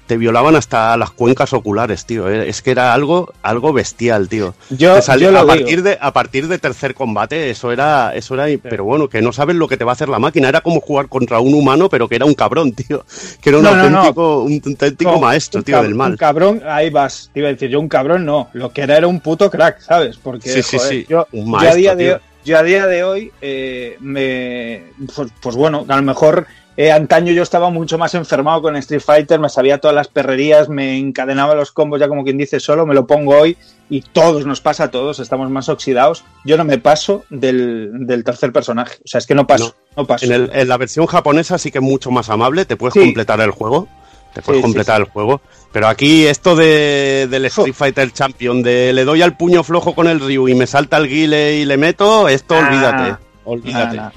te 0.08 0.16
violaban 0.16 0.56
hasta 0.56 0.96
las 0.96 1.12
cuencas 1.12 1.52
oculares, 1.52 2.06
tío. 2.06 2.28
Eh, 2.28 2.48
Es 2.48 2.60
que 2.60 2.72
era 2.72 2.92
algo, 2.92 3.32
algo 3.42 3.72
bestial, 3.72 4.28
tío. 4.28 4.54
Yo- 4.70 4.96
Te 4.96 5.02
salía- 5.02 5.28
yo 5.28 5.30
lo 5.32 5.38
a 5.38 5.42
digo. 5.42 5.54
partir 5.54 5.82
de, 5.84 5.96
a 6.00 6.12
partir 6.12 6.48
de 6.48 6.58
tercer 6.58 6.92
combate, 6.96 7.50
eso 7.50 7.70
era, 7.70 8.12
eso 8.16 8.34
era, 8.34 8.46
pero 8.60 8.82
bueno, 8.82 9.08
que 9.08 9.22
no 9.22 9.32
sabes 9.32 9.54
lo 9.54 9.68
que 9.68 9.76
te 9.76 9.84
va 9.84 9.92
a 9.92 9.94
hacer 9.94 10.08
la 10.08 10.18
máquina. 10.18 10.48
Era 10.48 10.60
como 10.60 10.80
jugar 10.80 11.06
contra 11.08 11.38
un 11.38 11.54
humano, 11.54 11.88
pero 11.88 12.08
que 12.08 12.16
era 12.16 12.24
un 12.24 12.34
cabrón, 12.34 12.72
tío. 12.72 13.04
Que 13.40 13.50
era 13.50 13.58
un 13.58 13.64
No, 13.64 13.76
no, 13.76 13.88
no. 13.90 13.98
auténtico, 13.98 14.38
un 14.42 14.60
auténtico 14.66 15.20
maestro, 15.20 15.62
tío, 15.62 15.80
del 15.84 15.94
mal. 15.94 16.10
Un 16.10 16.16
cabrón, 16.16 16.62
ahí 16.68 16.90
vas. 16.90 17.30
Te 17.32 17.38
iba 17.38 17.48
a 17.48 17.52
decir 17.52 17.70
yo, 17.70 17.78
un 17.78 17.88
cabrón 17.88 18.24
no. 18.24 18.48
Lo 18.54 18.72
que 18.72 18.80
era 18.82 18.96
era 18.96 19.06
un 19.06 19.20
puto 19.20 19.48
crack, 19.48 19.80
¿sabes? 19.82 20.16
Porque 20.16 20.48
Sí, 20.50 20.64
sí, 20.64 20.78
joder, 20.78 20.90
sí, 20.92 21.06
Yo, 21.08 21.28
un 21.30 21.44
yo 21.44 21.56
a 21.56 21.60
maestro, 21.60 21.76
día 21.76 21.94
de. 21.94 22.20
Yo 22.50 22.58
a 22.58 22.62
día 22.62 22.86
de 22.86 23.02
hoy, 23.04 23.32
eh, 23.40 23.96
me, 24.00 24.84
pues, 25.14 25.30
pues 25.40 25.56
bueno, 25.56 25.84
a 25.88 25.96
lo 25.96 26.02
mejor 26.02 26.46
eh, 26.76 26.92
antaño 26.92 27.32
yo 27.32 27.42
estaba 27.42 27.70
mucho 27.70 27.96
más 27.98 28.14
enfermado 28.14 28.62
con 28.62 28.76
Street 28.76 29.00
Fighter, 29.00 29.38
me 29.40 29.48
sabía 29.48 29.78
todas 29.78 29.94
las 29.94 30.08
perrerías, 30.08 30.68
me 30.68 30.96
encadenaba 30.98 31.54
los 31.54 31.72
combos 31.72 32.00
ya 32.00 32.08
como 32.08 32.24
quien 32.24 32.38
dice 32.38 32.60
solo, 32.60 32.86
me 32.86 32.94
lo 32.94 33.06
pongo 33.06 33.36
hoy 33.38 33.56
y 33.88 34.02
todos 34.02 34.46
nos 34.46 34.60
pasa 34.60 34.84
a 34.84 34.90
todos, 34.90 35.18
estamos 35.20 35.50
más 35.50 35.68
oxidados. 35.68 36.24
Yo 36.44 36.56
no 36.56 36.64
me 36.64 36.78
paso 36.78 37.24
del, 37.30 37.90
del 38.06 38.24
tercer 38.24 38.52
personaje, 38.52 38.98
o 39.04 39.08
sea, 39.08 39.18
es 39.18 39.26
que 39.26 39.34
no 39.34 39.46
paso, 39.46 39.74
no, 39.96 40.06
paso. 40.06 40.26
En, 40.26 40.32
el- 40.32 40.50
en 40.52 40.68
la 40.68 40.76
versión 40.76 41.06
japonesa 41.06 41.58
sí 41.58 41.70
que 41.70 41.78
es 41.78 41.84
mucho 41.84 42.10
más 42.10 42.30
amable, 42.30 42.64
te 42.64 42.76
puedes 42.76 42.94
Sí. 42.94 43.00
completar 43.00 43.40
el 43.40 43.50
juego. 43.50 43.88
Te 44.32 44.42
puedes 44.42 44.58
Sí, 44.58 44.62
sí, 44.62 44.62
completar 44.62 45.00
el 45.00 45.08
juego. 45.08 45.40
Pero 45.72 45.86
aquí 45.86 46.26
esto 46.26 46.56
de, 46.56 47.28
del 47.30 47.44
Street 47.46 47.74
Fighter 47.74 48.12
Champion, 48.12 48.62
de 48.62 48.92
le 48.92 49.04
doy 49.04 49.22
al 49.22 49.36
puño 49.36 49.62
flojo 49.62 49.94
con 49.94 50.08
el 50.08 50.18
Ryu 50.18 50.48
y 50.48 50.54
me 50.54 50.66
salta 50.66 50.96
el 50.96 51.08
guile 51.08 51.56
y 51.58 51.64
le 51.64 51.76
meto, 51.76 52.28
esto 52.28 52.56
Ah, 52.56 52.66
olvídate. 52.68 53.16
Olvídate. 53.44 53.96
nah, 53.96 54.02
nah. 54.04 54.10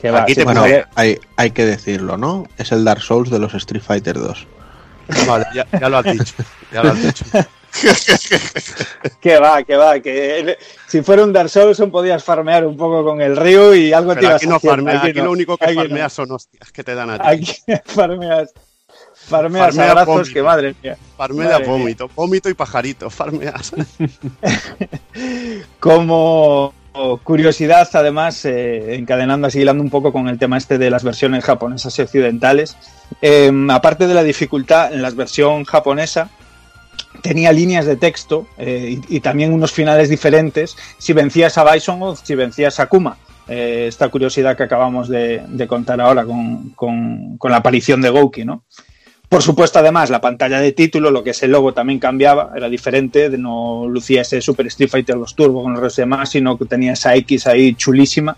Que 0.00 0.10
va, 0.10 0.22
Aquí 0.22 0.32
sí, 0.32 0.38
te 0.40 0.44
Bueno, 0.44 0.64
hay, 0.96 1.18
hay 1.36 1.50
que 1.52 1.64
decirlo, 1.66 2.16
¿no? 2.16 2.44
Es 2.58 2.72
el 2.72 2.84
Dark 2.84 3.02
Souls 3.02 3.30
de 3.30 3.38
los 3.38 3.54
Street 3.54 3.82
Fighter 3.82 4.18
2. 4.18 4.46
Vale, 5.26 5.46
ya, 5.54 5.66
ya 5.78 5.88
lo 5.88 5.98
has 5.98 6.04
dicho. 6.12 6.34
Ya 6.72 6.82
lo 6.82 6.90
has 6.92 7.02
dicho. 7.02 7.24
Que 9.20 9.38
va, 9.38 9.62
que 9.62 9.76
va, 9.76 10.00
que 10.00 10.58
si 10.88 11.02
fuera 11.02 11.22
un 11.22 11.32
Dark 11.32 11.48
Souls 11.50 11.80
podías 11.92 12.24
farmear 12.24 12.66
un 12.66 12.76
poco 12.76 13.04
con 13.04 13.20
el 13.20 13.36
río 13.36 13.74
y 13.76 13.92
algo 13.92 14.14
te 14.14 14.16
Pero 14.16 14.28
ibas 14.30 14.36
aquí 14.42 14.46
no 14.48 14.56
haciendo. 14.56 14.90
farmea, 14.90 15.02
aquí 15.04 15.18
no. 15.18 15.24
lo 15.26 15.30
único 15.30 15.56
que 15.56 15.66
no. 15.68 15.74
farmeas 15.82 16.12
son 16.12 16.32
hostias 16.32 16.72
que 16.72 16.82
te 16.82 16.94
dan 16.96 17.10
a 17.10 17.18
ti. 17.18 17.24
Aquí 17.28 17.80
farmeas, 17.84 18.52
farmeas 19.30 19.66
Farmea 19.74 19.90
abrazos 19.92 20.14
vómito. 20.14 20.34
que 20.34 20.42
madre 20.42 20.74
mía. 20.82 20.96
Farmea 21.16 21.48
Madre 21.50 21.66
mía. 21.66 22.06
vómito, 22.14 22.48
y 22.50 22.54
pajarito, 22.54 23.08
farmeas. 23.10 23.72
Como 25.80 26.74
curiosidad, 27.22 27.88
además, 27.94 28.44
eh, 28.44 28.96
encadenando 28.96 29.46
así, 29.46 29.60
hilando 29.60 29.82
un 29.82 29.90
poco 29.90 30.12
con 30.12 30.28
el 30.28 30.38
tema 30.38 30.58
este 30.58 30.76
de 30.76 30.90
las 30.90 31.04
versiones 31.04 31.44
japonesas 31.44 31.98
y 31.98 32.02
occidentales, 32.02 32.76
eh, 33.22 33.50
aparte 33.70 34.06
de 34.06 34.14
la 34.14 34.22
dificultad 34.22 34.92
en 34.92 35.02
la 35.02 35.10
versión 35.10 35.64
japonesa, 35.64 36.30
tenía 37.22 37.52
líneas 37.52 37.86
de 37.86 37.96
texto 37.96 38.46
eh, 38.58 38.98
y, 39.08 39.16
y 39.16 39.20
también 39.20 39.52
unos 39.52 39.72
finales 39.72 40.08
diferentes 40.08 40.76
si 40.98 41.12
vencías 41.12 41.56
a 41.58 41.70
Bison 41.72 42.02
o 42.02 42.16
si 42.16 42.34
vencías 42.34 42.80
a 42.80 42.86
Kuma. 42.86 43.16
Eh, 43.48 43.86
esta 43.88 44.08
curiosidad 44.08 44.56
que 44.56 44.62
acabamos 44.64 45.08
de, 45.08 45.42
de 45.48 45.66
contar 45.66 46.00
ahora 46.00 46.24
con, 46.24 46.70
con- 46.70 47.36
con 47.38 47.50
la 47.50 47.56
aparición 47.58 48.00
de 48.00 48.10
Gouki, 48.10 48.44
¿no? 48.44 48.64
Por 49.30 49.42
supuesto, 49.44 49.78
además, 49.78 50.10
la 50.10 50.20
pantalla 50.20 50.58
de 50.60 50.72
título, 50.72 51.12
lo 51.12 51.22
que 51.22 51.30
es 51.30 51.40
el 51.44 51.52
logo, 51.52 51.72
también 51.72 52.00
cambiaba, 52.00 52.50
era 52.56 52.68
diferente, 52.68 53.30
no 53.38 53.86
lucía 53.86 54.22
ese 54.22 54.40
Super 54.40 54.66
Street 54.66 54.90
Fighter 54.90 55.16
2 55.16 55.36
Turbo 55.36 55.62
con 55.62 55.80
los 55.80 55.94
demás, 55.94 56.30
sino 56.30 56.58
que 56.58 56.64
tenía 56.64 56.94
esa 56.94 57.14
X 57.14 57.46
ahí 57.46 57.74
chulísima. 57.74 58.36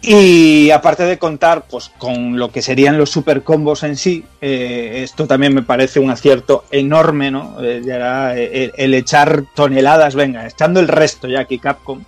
Y 0.00 0.70
aparte 0.70 1.02
de 1.02 1.18
contar 1.18 1.66
pues, 1.68 1.90
con 1.98 2.38
lo 2.38 2.50
que 2.50 2.62
serían 2.62 2.96
los 2.96 3.10
super 3.10 3.42
combos 3.42 3.82
en 3.82 3.94
sí, 3.98 4.24
eh, 4.40 5.02
esto 5.04 5.26
también 5.26 5.54
me 5.54 5.60
parece 5.60 6.00
un 6.00 6.08
acierto 6.08 6.64
enorme, 6.70 7.30
¿no? 7.30 7.62
Eh, 7.62 7.82
ya 7.84 8.34
el, 8.34 8.72
el 8.74 8.94
echar 8.94 9.44
toneladas, 9.54 10.14
venga, 10.14 10.46
echando 10.46 10.80
el 10.80 10.88
resto 10.88 11.28
ya 11.28 11.40
aquí 11.40 11.58
Capcom. 11.58 12.02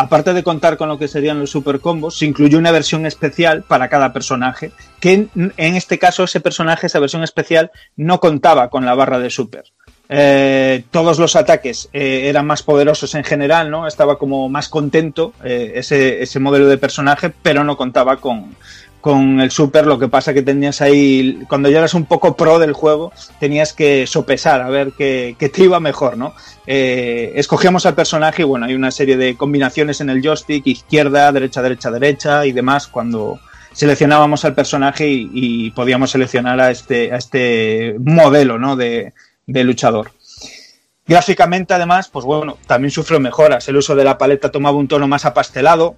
Aparte 0.00 0.32
de 0.32 0.44
contar 0.44 0.76
con 0.76 0.88
lo 0.88 0.96
que 0.96 1.08
serían 1.08 1.40
los 1.40 1.50
super 1.50 1.80
combos, 1.80 2.16
se 2.16 2.24
incluyó 2.24 2.56
una 2.56 2.70
versión 2.70 3.04
especial 3.04 3.64
para 3.64 3.88
cada 3.88 4.12
personaje, 4.12 4.70
que 5.00 5.26
en, 5.34 5.52
este 5.56 5.98
caso 5.98 6.22
ese 6.22 6.38
personaje, 6.38 6.86
esa 6.86 7.00
versión 7.00 7.24
especial, 7.24 7.72
no 7.96 8.20
contaba 8.20 8.70
con 8.70 8.84
la 8.84 8.94
barra 8.94 9.18
de 9.18 9.28
super. 9.28 9.64
Eh, 10.08 10.84
todos 10.92 11.18
los 11.18 11.34
ataques 11.34 11.88
eh, 11.92 12.28
eran 12.28 12.46
más 12.46 12.62
poderosos 12.62 13.16
en 13.16 13.24
general, 13.24 13.72
¿no? 13.72 13.88
Estaba 13.88 14.18
como 14.18 14.48
más 14.48 14.68
contento 14.68 15.32
eh, 15.42 15.72
ese, 15.74 16.22
ese 16.22 16.38
modelo 16.38 16.68
de 16.68 16.78
personaje, 16.78 17.32
pero 17.42 17.64
no 17.64 17.76
contaba 17.76 18.18
con, 18.18 18.54
con 19.00 19.40
el 19.40 19.50
super. 19.50 19.86
Lo 19.86 19.98
que 19.98 20.08
pasa 20.08 20.34
que 20.34 20.42
tenías 20.42 20.80
ahí, 20.80 21.40
cuando 21.48 21.68
ya 21.68 21.78
eras 21.78 21.94
un 21.94 22.06
poco 22.06 22.36
pro 22.36 22.58
del 22.58 22.72
juego, 22.72 23.12
tenías 23.40 23.72
que 23.72 24.06
sopesar 24.06 24.60
a 24.60 24.68
ver 24.68 24.92
qué, 24.96 25.36
qué 25.38 25.48
te 25.48 25.64
iba 25.64 25.80
mejor, 25.80 26.16
¿no? 26.16 26.34
Eh, 26.66 27.32
escogíamos 27.36 27.86
al 27.86 27.94
personaje 27.94 28.42
y 28.42 28.44
bueno, 28.44 28.66
hay 28.66 28.74
una 28.74 28.90
serie 28.90 29.16
de 29.16 29.36
combinaciones 29.36 30.00
en 30.00 30.10
el 30.10 30.22
joystick, 30.22 30.66
izquierda, 30.66 31.32
derecha, 31.32 31.62
derecha, 31.62 31.90
derecha 31.90 32.46
y 32.46 32.52
demás, 32.52 32.86
cuando 32.86 33.40
seleccionábamos 33.72 34.44
al 34.44 34.54
personaje 34.54 35.08
y, 35.08 35.70
podíamos 35.70 36.10
seleccionar 36.10 36.60
a 36.60 36.70
este, 36.70 37.12
a 37.12 37.16
este 37.16 37.94
modelo, 38.00 38.58
¿no? 38.58 38.76
De, 38.76 39.12
de 39.46 39.64
luchador. 39.64 40.10
Gráficamente, 41.06 41.72
además, 41.72 42.08
pues 42.08 42.26
bueno, 42.26 42.58
también 42.66 42.90
sufrió 42.90 43.18
mejoras. 43.18 43.66
El 43.68 43.76
uso 43.76 43.96
de 43.96 44.04
la 44.04 44.18
paleta 44.18 44.50
tomaba 44.50 44.76
un 44.76 44.88
tono 44.88 45.08
más 45.08 45.24
apastelado, 45.24 45.96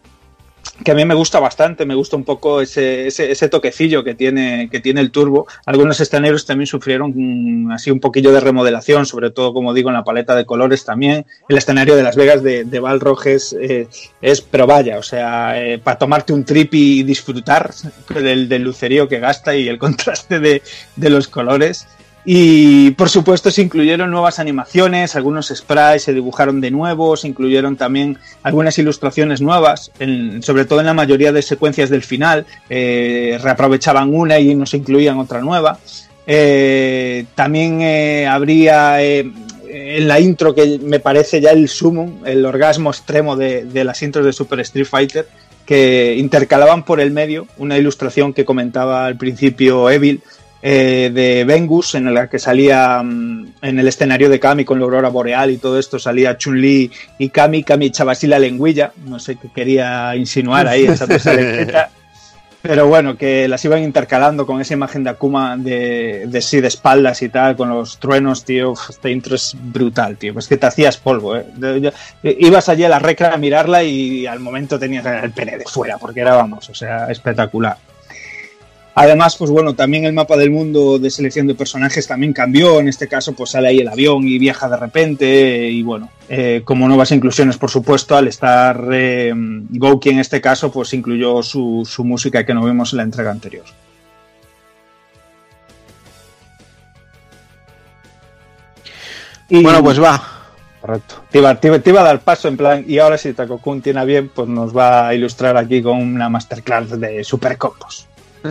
que 0.84 0.92
a 0.92 0.94
mí 0.94 1.05
me 1.05 1.15
gusta 1.15 1.41
bastante, 1.41 1.84
me 1.84 1.94
gusta 1.94 2.17
un 2.17 2.25
poco 2.25 2.60
ese, 2.60 3.07
ese, 3.07 3.49
toquecillo 3.49 4.02
que 4.02 4.15
tiene, 4.15 4.68
que 4.70 4.81
tiene 4.81 5.00
el 5.00 5.10
turbo. 5.10 5.47
Algunos 5.67 6.00
escenarios 6.00 6.47
también 6.47 6.67
sufrieron 6.67 7.12
mm, 7.15 7.73
así 7.73 7.91
un 7.91 8.00
poquillo 8.00 8.33
de 8.33 8.41
remodelación, 8.41 9.07
sobre 9.07 9.31
todo, 9.31 9.52
como 9.52 9.75
digo, 9.75 9.91
en 9.91 9.94
la 9.94 10.05
paleta 10.05 10.34
de 10.34 10.47
colores 10.47 10.84
también. 10.84 11.26
El 11.49 11.59
escenario 11.59 11.97
de 11.97 12.02
Las 12.02 12.17
Vegas 12.17 12.42
de, 12.42 12.65
de 12.65 12.81
Balrog 12.81 13.26
es, 13.26 13.55
eh, 13.60 13.89
es, 14.23 14.41
pero 14.41 14.67
vaya, 14.67 14.99
o 14.99 15.02
sea, 15.02 15.62
eh, 15.62 15.78
para 15.78 15.99
tomarte 15.99 16.33
un 16.33 16.44
trip 16.44 16.73
y 16.75 17.02
disfrutar 17.02 17.70
del, 18.15 18.49
del 18.49 18.62
lucerío 18.62 19.09
que 19.09 19.18
gasta 19.18 19.55
y 19.55 19.68
el 19.68 19.78
contraste 19.78 20.41
de, 20.41 20.62
de 20.97 21.10
los 21.10 21.28
colores. 21.28 21.86
Y 22.24 22.90
por 22.92 23.08
supuesto 23.08 23.50
se 23.50 23.62
incluyeron 23.62 24.10
nuevas 24.10 24.39
animaciones, 24.39 25.16
algunos 25.16 25.49
sprites 25.49 26.02
se 26.02 26.12
dibujaron 26.12 26.60
de 26.60 26.70
nuevo, 26.70 27.16
se 27.16 27.28
incluyeron 27.28 27.76
también 27.76 28.18
algunas 28.42 28.78
ilustraciones 28.78 29.40
nuevas, 29.40 29.90
en- 29.99 30.42
sobre 30.42 30.66
todo 30.66 30.81
en 30.81 30.86
la 30.86 30.94
mayoría 30.94 31.32
de 31.32 31.40
secuencias 31.40 31.89
del 31.89 32.02
final, 32.02 32.44
eh, 32.68 33.39
reaprovechaban 33.42 34.15
una 34.15 34.39
y 34.39 34.55
nos 34.55 34.74
incluían 34.74 35.18
otra 35.18 35.40
nueva. 35.40 35.78
Eh, 36.26 37.24
también 37.34 37.81
eh, 37.81 38.26
habría 38.26 39.02
en 39.02 40.07
la 40.08 40.20
intro 40.20 40.55
que 40.55 40.78
me 40.82 41.00
parece 41.00 41.40
ya 41.40 41.52
el 41.52 41.68
sumo, 41.68 42.20
el 42.26 42.44
orgasmo 42.44 42.90
extremo 42.90 43.34
de 43.36 43.84
las 43.84 44.02
intros 44.02 44.26
de 44.26 44.32
Super 44.32 44.60
Street 44.60 44.86
Fighter, 44.86 45.26
que 45.65 46.16
intercalaban 46.18 46.84
por 46.84 47.00
el 47.00 47.12
medio 47.12 47.47
una 47.57 47.78
ilustración 47.78 48.32
que 48.34 48.44
comentaba 48.44 49.07
al 49.07 49.16
principio 49.16 49.89
Evil, 49.89 50.20
eh, 50.63 51.11
de 51.13 51.45
Vengus, 51.45 51.95
en 51.95 52.13
la 52.13 52.29
que 52.29 52.39
salía 52.39 53.03
mm, 53.03 53.53
en 53.63 53.79
el 53.79 53.89
escenario 53.89 54.29
de 54.29 54.39
Kami 54.41 54.65
con 54.65 54.79
la 54.79 54.85
aurora 54.85 55.09
boreal 55.09 55.51
y 55.51 55.59
todo 55.59 55.79
esto, 55.79 55.99
salía 55.99 56.37
Chun-Li 56.37 56.91
y 57.19 57.29
Kami, 57.31 57.63
Kami 57.63 57.87
echaba 57.87 58.13
así 58.13 58.27
la 58.27 58.39
lengüilla, 58.39 58.93
no 59.07 59.19
sé 59.19 59.37
qué 59.37 59.49
quería 59.55 60.15
insinuar 60.17 60.69
ahí, 60.69 60.85
esa 60.87 61.07
lengüeta. 61.35 61.91
Pero 62.63 62.89
bueno, 62.89 63.17
que 63.17 63.49
las 63.49 63.65
iban 63.65 63.83
intercalando 63.83 64.45
con 64.45 64.61
esa 64.61 64.75
imagen 64.75 65.03
de 65.03 65.09
Akuma 65.09 65.57
de, 65.57 66.25
de 66.27 66.43
sí, 66.43 66.61
de 66.61 66.69
espaldas 66.69 67.23
y 67.23 67.31
tal, 67.31 67.57
con 67.57 67.71
los 67.71 67.99
truenos, 67.99 68.45
tío. 68.45 68.75
Este 68.91 69.11
intro 69.11 69.35
es 69.35 69.57
brutal, 69.59 70.19
tío. 70.19 70.35
Pues 70.35 70.47
que 70.47 70.59
te 70.59 70.67
hacías 70.67 70.99
polvo, 70.99 71.37
¿eh? 71.37 71.47
Yo- 71.81 71.91
ibas 72.23 72.69
allí 72.69 72.85
a 72.85 72.91
la 72.91 72.99
recra 72.99 73.33
a 73.33 73.39
mirarla 73.39 73.83
y 73.83 74.27
al 74.27 74.41
momento 74.41 74.79
tenías 74.79 75.07
el 75.07 75.31
pene 75.31 75.57
de 75.57 75.65
fuera, 75.65 75.97
porque 75.97 76.21
era, 76.21 76.35
vamos, 76.37 76.69
o 76.69 76.75
sea, 76.75 77.07
espectacular. 77.07 77.79
Además, 78.94 79.36
pues 79.36 79.51
bueno, 79.51 79.75
también 79.75 80.05
el 80.05 80.12
mapa 80.12 80.36
del 80.36 80.51
mundo 80.51 80.99
de 80.99 81.10
selección 81.10 81.47
de 81.47 81.55
personajes 81.55 82.07
también 82.07 82.33
cambió. 82.33 82.81
En 82.81 82.89
este 82.89 83.07
caso, 83.09 83.33
pues 83.33 83.51
sale 83.51 83.69
ahí 83.69 83.78
el 83.78 83.89
avión 83.89 84.27
y 84.27 84.39
viaja 84.39 84.69
de 84.69 84.77
repente. 84.77 85.69
Y 85.70 85.83
bueno, 85.83 86.10
eh, 86.28 86.62
como 86.65 86.86
nuevas 86.89 87.12
inclusiones, 87.12 87.57
por 87.57 87.70
supuesto, 87.70 88.17
al 88.17 88.28
estar 88.28 88.89
eh, 88.93 89.33
Gouki 89.35 90.10
en 90.10 90.19
este 90.19 90.41
caso, 90.41 90.70
pues 90.73 90.93
incluyó 90.93 91.43
su, 91.43 91.86
su 91.89 92.05
música 92.05 92.44
que 92.44 92.52
no 92.52 92.65
vimos 92.65 92.93
en 92.93 92.99
la 92.99 93.02
entrega 93.05 93.31
anterior. 93.31 93.65
Y- 99.49 99.62
Bueno, 99.62 99.83
pues 99.83 100.01
va. 100.02 100.23
Correcto. 100.81 101.17
Te 101.31 101.39
iba, 101.39 101.55
te 101.60 101.78
te 101.81 101.91
iba 101.91 102.01
a 102.01 102.05
dar 102.05 102.20
paso 102.20 102.49
en 102.49 102.57
plan, 102.57 102.85
y 102.89 102.99
ahora 102.99 103.19
si 103.19 103.35
Takokun 103.35 103.83
tiene 103.83 104.01
a 104.01 104.05
bien, 104.05 104.31
pues 104.35 104.49
nos 104.49 104.75
va 104.75 105.09
a 105.09 105.15
ilustrar 105.15 105.57
aquí 105.59 105.83
con 105.83 105.99
una 105.99 106.31
masterclass 106.31 106.99
de 106.99 107.23
super 107.23 107.59
combos. 107.59 108.07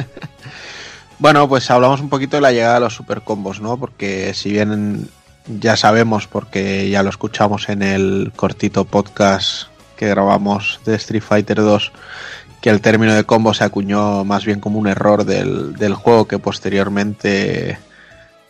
Bueno, 1.19 1.50
pues 1.50 1.69
hablamos 1.69 2.00
un 2.00 2.08
poquito 2.08 2.38
de 2.38 2.42
la 2.42 2.53
llegada 2.53 2.76
de 2.76 2.80
los 2.80 2.95
supercombos, 2.95 3.59
¿no? 3.59 3.77
Porque 3.77 4.34
si 4.34 4.51
bien 4.51 5.09
ya 5.48 5.76
sabemos, 5.76 6.27
porque 6.27 6.90
ya 6.90 7.03
lo 7.03 7.09
escuchamos 7.09 7.68
en 7.68 7.84
el 7.84 8.32
cortito 8.38 8.85
podcast 8.85 9.68
que 9.98 10.08
grabamos 10.08 10.80
de 10.85 10.95
Street 10.95 11.22
Fighter 11.22 11.58
2, 11.58 11.92
que 12.61 12.69
el 12.69 12.80
término 12.80 13.14
de 13.14 13.26
combo 13.26 13.53
se 13.53 13.66
acuñó 13.66 14.24
más 14.24 14.45
bien 14.45 14.61
como 14.61 14.80
un 14.80 14.88
error 14.88 15.26
del, 15.26 15.76
del 15.76 15.93
juego 15.93 16.26
que 16.26 16.40
posteriormente, 16.40 17.80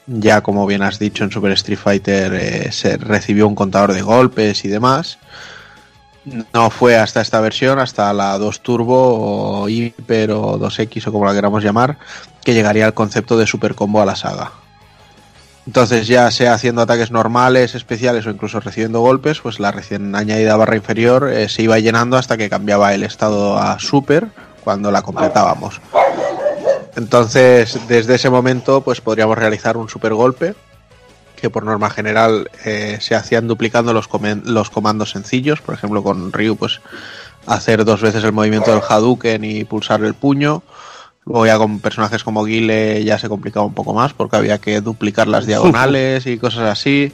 ya 0.06 0.42
como 0.42 0.68
bien 0.68 0.84
has 0.84 1.00
dicho 1.00 1.24
en 1.24 1.32
Super 1.32 1.54
Street 1.54 1.80
Fighter, 1.80 2.36
eh, 2.36 2.72
se 2.72 2.98
recibió 2.98 3.48
un 3.48 3.56
contador 3.56 3.94
de 3.94 4.04
golpes 4.04 4.64
y 4.64 4.68
demás. 4.68 5.18
No 6.26 6.70
fue 6.70 6.98
hasta 6.98 7.22
esta 7.22 7.40
versión, 7.40 7.80
hasta 7.80 8.12
la 8.14 8.38
2 8.38 8.60
Turbo 8.62 9.62
o 9.64 9.70
Hyper 9.70 10.32
o 10.32 10.60
2X 10.60 11.08
o 11.08 11.12
como 11.12 11.26
la 11.26 11.34
queramos 11.34 11.64
llamar, 11.64 11.98
que 12.44 12.54
llegaría 12.54 12.86
el 12.86 12.94
concepto 12.94 13.38
de 13.38 13.48
super 13.48 13.74
combo 13.74 14.02
a 14.02 14.06
la 14.06 14.16
saga. 14.16 14.52
Entonces 15.66 16.08
ya 16.08 16.30
sea 16.32 16.54
haciendo 16.54 16.82
ataques 16.82 17.12
normales, 17.12 17.76
especiales 17.76 18.26
o 18.26 18.32
incluso 18.32 18.60
recibiendo 18.60 19.02
golpes, 19.02 19.40
pues 19.40 19.60
la 19.60 19.72
recién 19.72 20.16
añadida 20.16 20.58
barra 20.58 20.76
inferior 20.76 21.30
eh, 21.32 21.48
se 21.48 21.62
iba 21.62 21.78
llenando 21.80 22.18
hasta 22.18 22.38
que 22.38 22.50
cambiaba 22.50 22.94
el 22.94 23.04
estado 23.04 23.58
a 23.58 23.80
super 23.80 24.30
cuando 24.64 24.92
la 24.92 25.02
completábamos. 25.02 25.80
Entonces 26.96 27.80
desde 27.88 28.16
ese 28.16 28.30
momento 28.30 28.82
pues 28.82 29.00
podríamos 29.00 29.38
realizar 29.38 29.78
un 29.78 29.90
super 29.90 30.14
golpe 30.14 30.56
que 31.40 31.50
por 31.50 31.64
norma 31.64 31.90
general 31.90 32.50
eh, 32.66 32.98
se 33.02 33.16
hacían 33.16 33.48
duplicando 33.48 33.94
los, 33.94 34.10
comen- 34.10 34.44
los 34.44 34.70
comandos 34.70 35.12
sencillos, 35.12 35.62
por 35.62 35.76
ejemplo 35.76 36.04
con 36.04 36.32
Ryu 36.32 36.56
pues 36.56 36.82
hacer 37.46 37.84
dos 37.86 38.02
veces 38.02 38.24
el 38.24 38.32
movimiento 38.34 38.72
del 38.72 38.82
Hadouken 38.88 39.44
y 39.44 39.64
pulsar 39.64 40.04
el 40.04 40.14
puño. 40.14 40.62
Luego 41.26 41.46
ya 41.46 41.58
con 41.58 41.80
personajes 41.80 42.24
como 42.24 42.44
Guile 42.44 43.04
ya 43.04 43.20
se 43.20 43.30
complicaba 43.30 43.66
un 43.66 43.74
poco 43.74 43.94
más 43.94 44.14
porque 44.14 44.36
había 44.38 44.58
que 44.58 44.82
duplicar 44.82 45.28
las 45.28 45.46
diagonales 45.46 46.26
y 46.26 46.38
cosas 46.38 46.64
así. 46.72 47.12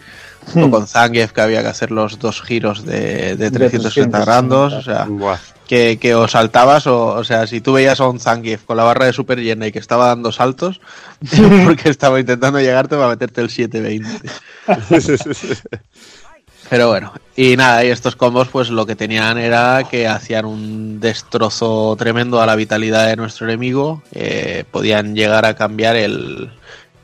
O 0.55 0.69
con 0.69 0.87
Zangief 0.87 1.31
que 1.31 1.41
había 1.41 1.61
que 1.63 1.67
hacer 1.69 1.91
los 1.91 2.19
dos 2.19 2.41
giros 2.41 2.85
de, 2.85 3.35
de 3.35 3.49
360 3.51 4.19
grados. 4.19 4.73
O 4.73 4.81
sea, 4.81 5.05
que, 5.67 5.97
que 5.97 6.15
o 6.15 6.27
saltabas 6.27 6.87
o, 6.87 7.07
o 7.07 7.23
sea, 7.23 7.47
si 7.47 7.61
tú 7.61 7.73
veías 7.73 7.99
a 7.99 8.07
un 8.07 8.19
Zangief 8.19 8.63
con 8.63 8.77
la 8.77 8.83
barra 8.83 9.05
de 9.05 9.13
super 9.13 9.39
llena 9.39 9.67
y 9.67 9.71
que 9.71 9.79
estaba 9.79 10.07
dando 10.07 10.31
saltos, 10.31 10.81
porque 11.65 11.89
estaba 11.89 12.19
intentando 12.19 12.59
llegarte 12.59 12.95
para 12.95 13.09
meterte 13.09 13.41
el 13.41 13.49
720. 13.49 14.29
Pero 16.67 16.89
bueno, 16.89 17.13
y 17.35 17.55
nada, 17.57 17.85
y 17.85 17.89
estos 17.89 18.15
combos 18.15 18.47
pues 18.47 18.71
lo 18.71 18.87
que 18.87 18.95
tenían 18.95 19.37
era 19.37 19.83
que 19.89 20.07
hacían 20.07 20.45
un 20.45 20.99
destrozo 20.99 21.95
tremendo 21.95 22.41
a 22.41 22.47
la 22.47 22.55
vitalidad 22.55 23.07
de 23.07 23.15
nuestro 23.15 23.45
enemigo, 23.45 24.01
eh, 24.13 24.63
podían 24.71 25.15
llegar 25.15 25.45
a 25.45 25.53
cambiar 25.55 25.95
el, 25.95 26.49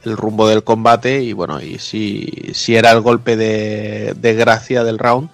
el 0.04 0.18
rumbo 0.18 0.48
del 0.48 0.64
combate 0.64 1.22
y 1.22 1.34
bueno, 1.34 1.62
y 1.62 1.78
si, 1.78 2.28
si 2.54 2.76
era 2.76 2.92
el 2.92 3.02
golpe 3.02 3.38
de, 3.38 4.16
de 4.18 4.34
gracia 4.34 4.84
del 4.84 4.98
round, 4.98 5.30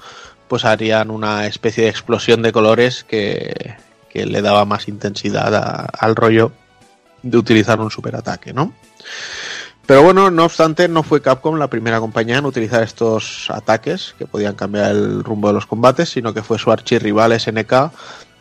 pues 0.47 0.65
harían 0.65 1.11
una 1.11 1.45
especie 1.47 1.83
de 1.85 1.89
explosión 1.89 2.41
de 2.41 2.51
colores 2.51 3.03
que, 3.03 3.75
que 4.09 4.25
le 4.25 4.41
daba 4.41 4.65
más 4.65 4.87
intensidad 4.87 5.53
a- 5.55 5.85
al 5.99 6.15
rollo 6.15 6.51
de 7.23 7.37
utilizar 7.37 7.79
un 7.79 7.91
superataque, 7.91 8.53
¿no? 8.53 8.73
Pero 9.85 10.03
bueno, 10.03 10.29
no 10.31 10.43
obstante, 10.43 10.87
no 10.89 11.01
fue 11.01 11.21
Capcom 11.21 11.55
la 11.57 11.69
primera 11.69 11.99
compañía 12.01 12.37
en 12.39 12.45
utilizar 12.45 12.83
estos 12.83 13.49
ataques 13.49 14.15
que 14.17 14.25
podían 14.27 14.55
cambiar 14.55 14.91
el 14.91 15.23
rumbo 15.23 15.47
de 15.47 15.53
los 15.53 15.65
combates, 15.65 16.09
sino 16.09 16.33
que 16.33 16.43
fue 16.43 16.59
su 16.59 16.71
archirrival 16.71 17.37
SNK 17.39 17.73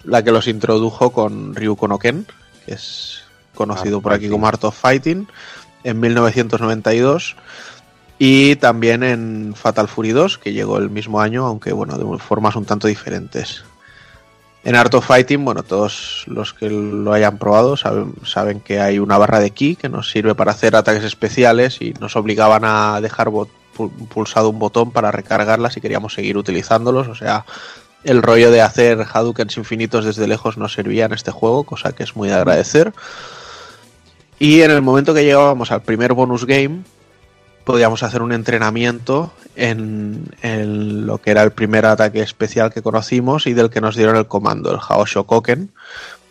la 0.04 0.22
que 0.24 0.32
los 0.32 0.48
introdujo 0.48 1.10
con 1.12 1.54
Ryu 1.54 1.76
Konoken, 1.76 2.26
que 2.64 2.74
es 2.74 3.20
conocido 3.54 4.00
por 4.00 4.12
aquí 4.12 4.28
como 4.28 4.46
Art 4.48 4.62
of 4.64 4.76
Fighting, 4.78 5.28
en 5.84 6.00
1992 6.00 7.36
y 8.18 8.56
también 8.56 9.02
en 9.02 9.54
Fatal 9.54 9.88
Fury 9.88 10.10
2, 10.10 10.38
que 10.38 10.52
llegó 10.52 10.78
el 10.78 10.90
mismo 10.90 11.20
año, 11.20 11.46
aunque 11.46 11.72
bueno, 11.72 11.98
de 11.98 12.18
formas 12.18 12.56
un 12.56 12.64
tanto 12.64 12.88
diferentes. 12.88 13.64
En 14.64 14.74
Art 14.74 14.92
of 14.94 15.06
Fighting, 15.06 15.44
bueno, 15.44 15.62
todos 15.62 16.24
los 16.26 16.52
que 16.52 16.68
lo 16.68 17.12
hayan 17.12 17.38
probado 17.38 17.76
saben, 17.76 18.14
saben 18.24 18.60
que 18.60 18.80
hay 18.80 18.98
una 18.98 19.16
barra 19.16 19.38
de 19.38 19.50
ki 19.50 19.76
que 19.76 19.88
nos 19.88 20.10
sirve 20.10 20.34
para 20.34 20.50
hacer 20.50 20.74
ataques 20.74 21.04
especiales 21.04 21.80
y 21.80 21.92
nos 22.00 22.16
obligaban 22.16 22.64
a 22.64 23.00
dejar 23.00 23.30
pulsado 24.12 24.50
un 24.50 24.58
botón 24.58 24.90
para 24.90 25.12
recargarla 25.12 25.70
si 25.70 25.80
queríamos 25.80 26.14
seguir 26.14 26.36
utilizándolos. 26.36 27.06
O 27.06 27.14
sea, 27.14 27.44
el 28.02 28.22
rollo 28.22 28.50
de 28.50 28.62
hacer 28.62 29.06
Hadoukens 29.12 29.56
infinitos 29.56 30.04
desde 30.04 30.26
lejos 30.26 30.56
nos 30.56 30.72
servía 30.72 31.04
en 31.04 31.12
este 31.12 31.30
juego, 31.30 31.62
cosa 31.64 31.92
que 31.92 32.02
es 32.02 32.16
muy 32.16 32.28
de 32.28 32.34
agradecer. 32.34 32.92
Y 34.38 34.62
en 34.62 34.70
el 34.70 34.82
momento 34.82 35.14
que 35.14 35.24
llegábamos 35.24 35.70
al 35.70 35.82
primer 35.82 36.12
bonus 36.12 36.44
game, 36.44 36.82
podíamos 37.66 38.04
hacer 38.04 38.22
un 38.22 38.30
entrenamiento 38.32 39.32
en, 39.56 40.28
en 40.40 41.04
lo 41.04 41.18
que 41.18 41.32
era 41.32 41.42
el 41.42 41.50
primer 41.50 41.84
ataque 41.84 42.20
especial 42.20 42.72
que 42.72 42.80
conocimos 42.80 43.48
y 43.48 43.54
del 43.54 43.70
que 43.70 43.80
nos 43.80 43.96
dieron 43.96 44.14
el 44.14 44.28
comando, 44.28 44.70
el 44.70 44.78
Hao 44.80 45.04
Shokoken, 45.04 45.72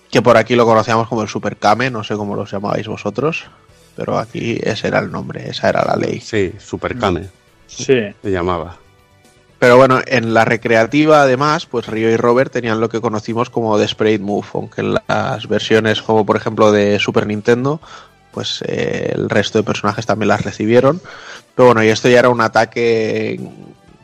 que 0.10 0.22
por 0.22 0.38
aquí 0.38 0.56
lo 0.56 0.66
conocíamos 0.66 1.10
como 1.10 1.24
el 1.24 1.28
Super 1.28 1.58
Kame, 1.58 1.92
no 1.92 2.06
sé 2.06 2.16
cómo 2.16 2.38
los 2.38 2.50
llamabais 2.50 2.88
vosotros, 2.88 3.48
pero 3.98 4.18
aquí 4.18 4.58
ese 4.64 4.88
era 4.88 5.00
el 5.00 5.12
nombre, 5.12 5.50
esa 5.50 5.68
era 5.68 5.84
la 5.84 5.98
ley. 5.98 6.22
Sí, 6.22 6.54
Super 6.58 6.98
Kame. 6.98 7.28
Sí. 7.68 8.00
Se 8.24 8.32
llamaba. 8.32 8.78
Pero 9.60 9.76
bueno, 9.76 10.00
en 10.06 10.34
la 10.34 10.46
recreativa 10.46 11.24
además, 11.24 11.66
pues 11.66 11.88
Ryo 11.88 12.10
y 12.12 12.16
Robert 12.16 12.54
tenían 12.54 12.80
lo 12.80 12.88
que 12.88 13.02
conocimos 13.02 13.50
como 13.50 13.78
The 13.78 13.90
Sprayed 13.90 14.22
Move, 14.22 14.48
aunque 14.54 14.80
en 14.80 14.96
las 15.06 15.50
versiones 15.50 16.02
como 16.02 16.26
por 16.26 16.38
ejemplo 16.38 16.72
de 16.72 16.98
Super 16.98 17.28
Nintendo, 17.28 17.82
pues 18.36 18.62
eh, 18.68 19.14
el 19.16 19.30
resto 19.30 19.58
de 19.58 19.64
personajes 19.64 20.06
también 20.06 20.28
las 20.28 20.44
recibieron. 20.44 21.02
Pero 21.56 21.68
bueno, 21.68 21.84
y 21.84 21.88
esto 21.88 22.10
ya 22.10 22.20
era 22.20 22.30
un 22.30 22.42
ataque 22.42 23.40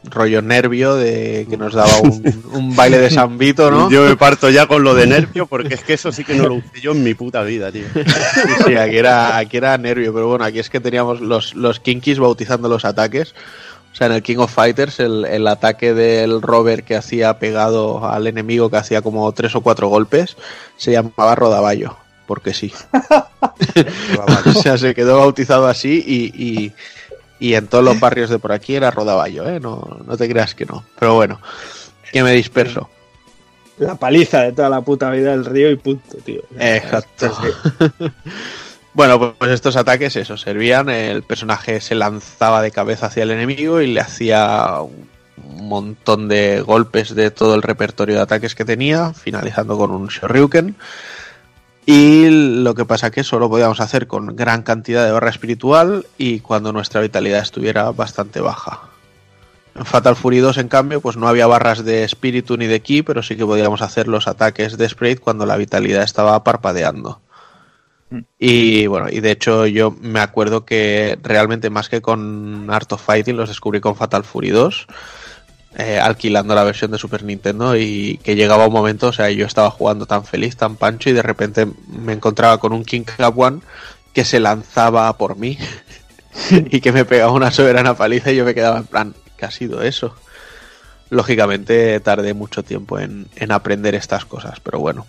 rollo 0.06 0.42
nervio 0.42 0.95
de 0.95 1.45
que 1.50 1.58
nos 1.58 1.74
daba 1.74 1.92
un, 2.00 2.43
un 2.53 2.76
baile 2.76 2.98
de 2.98 3.11
San 3.11 3.38
Vito, 3.38 3.69
¿no? 3.69 3.92
Yo 3.92 4.06
me 4.06 4.16
parto 4.16 4.50
ya 4.50 4.66
con 4.66 4.84
lo 4.84 4.95
de 4.95 5.06
nervio 5.06 5.45
porque 5.45 5.76
es 5.76 5.84
que 5.84 5.93
eso 5.93 6.11
sí 6.14 6.24
que 6.24 6.34
no 6.34 6.48
lo 6.48 6.56
usé 6.56 6.80
yo 6.82 6.93
en 6.93 7.03
mi 7.03 7.14
puta 7.14 7.43
vida, 7.43 7.72
tío. 7.72 7.85
Sí, 7.93 8.64
sí, 8.66 8.76
aquí 8.76 8.98
era, 8.98 9.38
aquí 9.38 9.58
era 9.58 9.77
nervio, 9.77 10.14
pero 10.14 10.30
bueno, 10.30 10.45
aquí 10.45 10.60
es 10.60 10.69
que 10.69 10.80
teníamos 10.80 11.19
los, 11.19 11.53
los 11.53 11.82
Kinkis 11.82 12.18
bautizando 12.18 12.69
los 12.69 12.85
ataques. 12.85 13.35
O 13.92 13.95
sea, 13.95 14.08
en 14.08 14.14
el 14.14 14.24
King 14.24 14.38
of 14.38 14.53
Fighters, 14.53 15.01
el, 15.01 15.26
el 15.26 15.45
ataque 15.48 15.93
del 15.93 16.42
Robert 16.42 16.85
que 16.85 16.95
hacía 16.95 17.38
pegado 17.40 18.10
al 18.10 18.26
enemigo, 18.26 18.69
que 18.69 18.77
hacía 18.77 19.01
como 19.01 19.30
tres 19.34 19.53
o 19.56 19.61
cuatro 19.61 19.90
golpes, 19.90 20.38
se 20.77 20.93
llamaba 20.93 21.35
Rodaballo, 21.35 21.98
porque 22.32 22.53
sí. 22.53 22.72
o 24.45 24.53
sea, 24.53 24.77
se 24.77 24.95
quedó 24.95 25.18
bautizado 25.18 25.68
así 25.68 26.01
y, 26.08 26.42
y, 26.42 26.72
y 27.42 27.56
en 27.56 27.68
todos 27.68 27.84
los 27.84 28.00
barrios 28.00 28.30
de 28.30 28.40
por 28.40 28.53
aquí 28.53 28.74
era 28.74 28.90
Rodaballo, 28.90 29.50
¿eh? 29.50 29.60
No, 29.60 30.00
no 30.08 30.16
te 30.16 30.30
creas 30.30 30.56
que 30.56 30.66
no. 30.66 30.85
Pero 30.98 31.16
bueno, 31.16 31.42
que 32.14 32.24
me 32.24 32.32
disperso. 32.32 32.90
La 33.80 33.95
paliza 33.95 34.43
de 34.43 34.53
toda 34.53 34.69
la 34.69 34.80
puta 34.80 35.10
vida 35.10 35.32
del 35.32 35.43
río 35.43 35.69
y 35.72 35.76
punto, 35.76 36.19
tío. 36.24 36.42
Exacto. 36.58 37.38
Bueno, 38.93 39.35
pues- 39.35 39.51
estos 39.51 39.77
ataques, 39.77 40.18
eso, 40.18 40.35
servían. 40.35 40.90
El 40.90 41.24
personaje 41.24 41.80
se 41.80 41.95
lanzaba 41.95 42.61
de 42.61 42.72
cabeza 42.72 43.08
hacia 43.08 43.24
el 43.24 43.32
enemigo 43.32 43.80
y 43.80 43.88
le 43.88 44.01
hacía 44.01 44.80
un 44.82 45.68
montón 45.68 46.27
de 46.27 46.60
golpes 46.61 47.16
de 47.16 47.32
todo 47.32 47.56
el 47.56 47.61
repertorio 47.61 48.16
de 48.16 48.22
ataques 48.22 48.53
que 48.53 48.66
tenía, 48.66 49.14
finalizando 49.14 49.77
con 49.77 49.92
un 49.92 50.08
Shoryuken. 50.08 50.76
Y 51.85 52.30
lo 52.30 52.76
que 52.76 52.85
pasa 52.85 53.11
que 53.11 53.24
solo 53.24 53.50
podíamos 53.50 53.80
hacer 53.80 54.08
con 54.08 54.35
gran 54.35 54.61
cantidad 54.61 55.06
de 55.06 55.11
barra 55.11 55.30
espiritual 55.30 56.06
y 56.18 56.40
cuando 56.40 56.72
nuestra 56.72 57.01
vitalidad 57.01 57.42
estuviera 57.42 57.92
bastante 57.92 58.40
baja. 58.40 58.82
En 59.74 59.85
Fatal 59.85 60.16
Fury 60.16 60.40
2, 60.40 60.58
en 60.58 60.68
cambio, 60.68 61.01
pues 61.01 61.18
no 61.18 61.27
había 61.27 61.48
barras 61.48 61.84
de 61.84 62.03
espíritu 62.03 62.58
ni 62.58 62.68
de 62.68 62.82
ki, 62.82 63.03
pero 63.03 63.24
sí 63.24 63.35
que 63.35 63.45
podíamos 63.45 63.82
hacer 63.82 64.08
los 64.08 64.27
ataques 64.27 64.77
de 64.77 64.90
Sprite 64.90 65.22
cuando 65.22 65.45
la 65.45 65.58
vitalidad 65.58 66.03
estaba 66.03 66.43
parpadeando. 66.43 67.22
Y 68.38 68.88
bueno, 68.88 69.08
y 69.10 69.22
de 69.22 69.32
hecho 69.32 69.66
yo 69.68 69.95
me 70.01 70.19
acuerdo 70.19 70.66
que 70.66 71.18
realmente 71.24 71.69
más 71.69 71.88
que 71.88 72.01
con 72.01 72.69
Art 72.69 72.92
of 72.92 73.01
Fighting 73.01 73.38
los 73.38 73.48
descubrí 73.48 73.80
con 73.80 73.95
Fatal 73.95 74.26
Fury 74.26 74.50
2, 74.50 74.88
eh, 75.77 76.00
alquilando 76.00 76.53
la 76.53 76.64
versión 76.64 76.91
de 76.91 76.98
Super 76.98 77.24
Nintendo 77.24 77.77
y 77.77 78.19
que 78.24 78.35
llegaba 78.35 78.67
un 78.67 78.74
momento, 78.74 79.08
o 79.08 79.14
sea, 79.14 79.30
yo 79.32 79.45
estaba 79.45 79.72
jugando 79.72 80.06
tan 80.06 80.25
feliz, 80.25 80.58
tan 80.58 80.75
pancho 80.75 81.09
y 81.09 81.14
de 81.14 81.22
repente 81.22 81.67
me 81.88 82.14
encontraba 82.14 82.58
con 82.58 82.74
un 82.74 82.83
King 82.83 83.03
Cup 83.03 83.40
One 83.40 83.61
que 84.14 84.25
se 84.25 84.40
lanzaba 84.40 85.17
por 85.17 85.38
mí 85.38 85.58
y 86.51 86.82
que 86.82 86.91
me 86.91 87.06
pegaba 87.06 87.32
una 87.32 87.51
soberana 87.51 87.95
paliza 87.95 88.32
y 88.32 88.35
yo 88.35 88.45
me 88.45 88.53
quedaba 88.53 88.80
en 88.80 88.85
plan, 88.85 89.16
¿qué 89.38 89.45
ha 89.45 89.51
sido 89.51 89.82
eso? 89.82 90.14
Lógicamente 91.09 92.00
tardé 92.01 92.33
mucho 92.33 92.64
tiempo 92.64 93.00
en, 93.00 93.27
en 93.35 93.51
aprender 93.51 93.95
estas 93.95 94.25
cosas, 94.25 94.59
pero 94.59 94.80
bueno. 94.80 95.06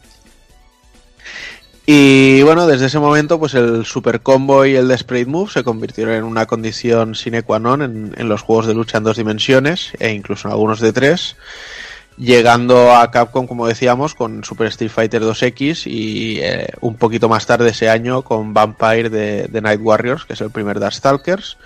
Y 1.94 2.40
bueno, 2.42 2.66
desde 2.66 2.86
ese 2.86 2.98
momento, 2.98 3.38
pues 3.38 3.52
el 3.52 3.84
Super 3.84 4.22
Combo 4.22 4.64
y 4.64 4.76
el 4.76 4.88
Desperate 4.88 5.26
Move 5.26 5.52
se 5.52 5.62
convirtieron 5.62 6.14
en 6.14 6.24
una 6.24 6.46
condición 6.46 7.14
sine 7.14 7.42
qua 7.42 7.58
non 7.58 7.82
en, 8.16 8.28
los 8.30 8.40
juegos 8.40 8.66
de 8.66 8.72
lucha 8.72 8.96
en 8.96 9.04
dos 9.04 9.18
dimensiones 9.18 9.92
e 10.00 10.08
incluso 10.10 10.48
en 10.48 10.52
algunos 10.52 10.80
de 10.80 10.94
tres, 10.94 11.36
llegando 12.16 12.96
a 12.96 13.10
Capcom, 13.10 13.46
como 13.46 13.66
decíamos, 13.66 14.14
con 14.14 14.42
Super 14.42 14.68
Street 14.68 14.90
Fighter 14.90 15.20
2X 15.20 15.86
y 15.86 16.40
eh, 16.40 16.68
un 16.80 16.96
poquito 16.96 17.28
más 17.28 17.44
tarde 17.44 17.68
ese 17.68 17.90
año 17.90 18.22
con 18.22 18.54
Vampire 18.54 19.10
de, 19.10 19.60
Night 19.60 19.80
Warriors, 19.82 20.24
que 20.24 20.32
es 20.32 20.40
el 20.40 20.50
primer 20.50 20.80
Darkstalkers, 20.80 21.58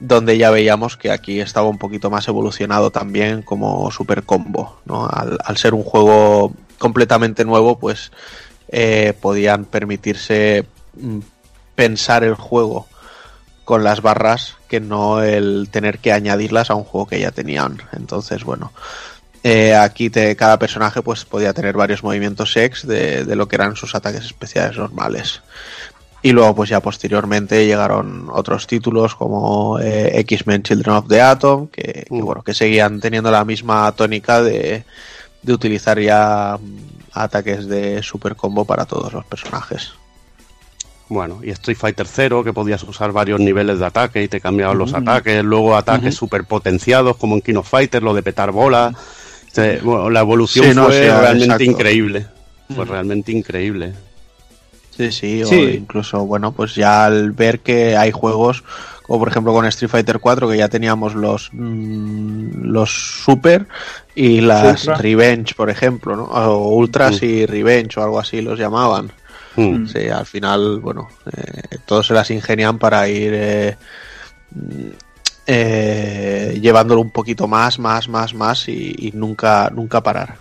donde 0.00 0.38
ya 0.38 0.50
veíamos 0.50 0.96
que 0.96 1.10
aquí 1.10 1.40
estaba 1.40 1.68
un 1.68 1.76
poquito 1.76 2.08
más 2.08 2.26
evolucionado 2.26 2.90
también 2.90 3.42
como 3.42 3.90
Super 3.90 4.22
Combo, 4.22 4.80
¿no? 4.86 5.06
Al 5.06 5.58
ser 5.58 5.74
un 5.74 5.82
juego 5.82 6.54
completamente 6.78 7.44
nuevo, 7.44 7.78
pues 7.78 8.12
eh, 8.68 9.14
podían 9.20 9.64
permitirse 9.64 10.66
mm, 10.94 11.18
pensar 11.74 12.24
el 12.24 12.34
juego 12.34 12.86
con 13.64 13.84
las 13.84 14.00
barras 14.00 14.56
que 14.68 14.80
no 14.80 15.22
el 15.22 15.68
tener 15.70 15.98
que 15.98 16.12
añadirlas 16.12 16.70
a 16.70 16.74
un 16.74 16.84
juego 16.84 17.06
que 17.06 17.20
ya 17.20 17.30
tenían. 17.30 17.82
Entonces, 17.92 18.44
bueno, 18.44 18.72
eh, 19.42 19.74
aquí 19.74 20.10
te, 20.10 20.34
cada 20.36 20.58
personaje 20.58 21.02
pues 21.02 21.24
podía 21.24 21.52
tener 21.52 21.76
varios 21.76 22.02
movimientos 22.02 22.56
ex 22.56 22.86
de, 22.86 23.24
de 23.24 23.36
lo 23.36 23.46
que 23.46 23.56
eran 23.56 23.76
sus 23.76 23.94
ataques 23.94 24.24
especiales 24.24 24.76
normales. 24.76 25.42
Y 26.20 26.32
luego, 26.32 26.54
pues 26.56 26.68
ya 26.70 26.80
posteriormente 26.80 27.64
llegaron 27.66 28.28
otros 28.32 28.66
títulos 28.66 29.14
como 29.14 29.78
eh, 29.78 30.18
X-Men 30.20 30.64
Children 30.64 30.96
of 30.96 31.08
the 31.08 31.20
Atom, 31.20 31.68
que, 31.68 32.06
que, 32.08 32.22
bueno, 32.22 32.42
que 32.42 32.54
seguían 32.54 33.00
teniendo 33.00 33.30
la 33.30 33.44
misma 33.44 33.92
tónica 33.92 34.42
de, 34.42 34.84
de 35.42 35.52
utilizar 35.52 36.00
ya 36.00 36.58
mm, 36.60 36.97
ataques 37.22 37.66
de 37.66 38.02
super 38.02 38.36
combo 38.36 38.64
para 38.64 38.84
todos 38.84 39.12
los 39.12 39.24
personajes. 39.24 39.92
Bueno, 41.08 41.40
y 41.42 41.50
Street 41.50 41.78
Fighter 41.78 42.06
0, 42.06 42.44
que 42.44 42.52
podías 42.52 42.82
usar 42.82 43.12
varios 43.12 43.40
niveles 43.40 43.78
de 43.78 43.86
ataque 43.86 44.22
y 44.22 44.28
te 44.28 44.40
cambiaban 44.40 44.76
los 44.76 44.92
ataques, 44.92 45.42
luego 45.42 45.74
ataques 45.74 46.14
super 46.14 46.44
potenciados 46.44 47.16
como 47.16 47.34
en 47.34 47.40
King 47.40 47.56
of 47.56 47.68
Fighter, 47.68 48.02
lo 48.02 48.12
de 48.12 48.22
petar 48.22 48.52
bola. 48.52 48.92
Bueno, 49.82 50.10
la 50.10 50.20
evolución 50.20 50.66
Sí, 50.66 50.74
no, 50.74 50.84
fue 50.84 51.00
realmente 51.00 51.44
exacto. 51.44 51.64
increíble. 51.64 52.26
Fue 52.74 52.84
realmente 52.84 53.32
increíble. 53.32 53.94
Sí, 54.98 55.10
sí, 55.12 55.42
Sí. 55.46 55.54
o 55.54 55.68
incluso, 55.70 56.26
bueno, 56.26 56.52
pues 56.52 56.74
ya 56.74 57.06
al 57.06 57.32
ver 57.32 57.60
que 57.60 57.96
hay 57.96 58.10
juegos, 58.10 58.62
como 59.06 59.20
por 59.20 59.28
ejemplo 59.28 59.52
con 59.54 59.64
Street 59.64 59.88
Fighter 59.90 60.18
4, 60.18 60.48
que 60.50 60.58
ya 60.58 60.68
teníamos 60.68 61.14
los 61.14 61.48
mm, 61.52 62.64
los 62.64 63.22
Super 63.24 63.66
y 64.14 64.40
las 64.42 64.80
Ultra. 64.82 64.96
Revenge, 64.98 65.54
por 65.54 65.70
ejemplo, 65.70 66.16
¿no? 66.16 66.24
O 66.24 66.74
Ultras 66.74 67.22
Mm. 67.22 67.24
y 67.24 67.46
Revenge 67.46 67.96
o 68.00 68.02
algo 68.02 68.18
así 68.20 68.42
los 68.42 68.58
llamaban. 68.58 69.10
Mm. 69.56 69.86
Sí, 69.86 70.08
al 70.08 70.26
final, 70.26 70.80
bueno, 70.80 71.08
eh, 71.34 71.78
todos 71.86 72.06
se 72.08 72.14
las 72.14 72.30
ingenian 72.30 72.78
para 72.78 73.08
ir 73.08 73.32
eh, 73.34 73.76
mm, 74.54 74.88
eh, 75.46 76.58
llevándolo 76.60 77.00
un 77.00 77.10
poquito 77.10 77.48
más, 77.48 77.78
más, 77.78 78.08
más, 78.08 78.34
más 78.34 78.68
y, 78.68 78.94
y 78.98 79.12
nunca, 79.14 79.70
nunca 79.74 80.02
parar. 80.02 80.36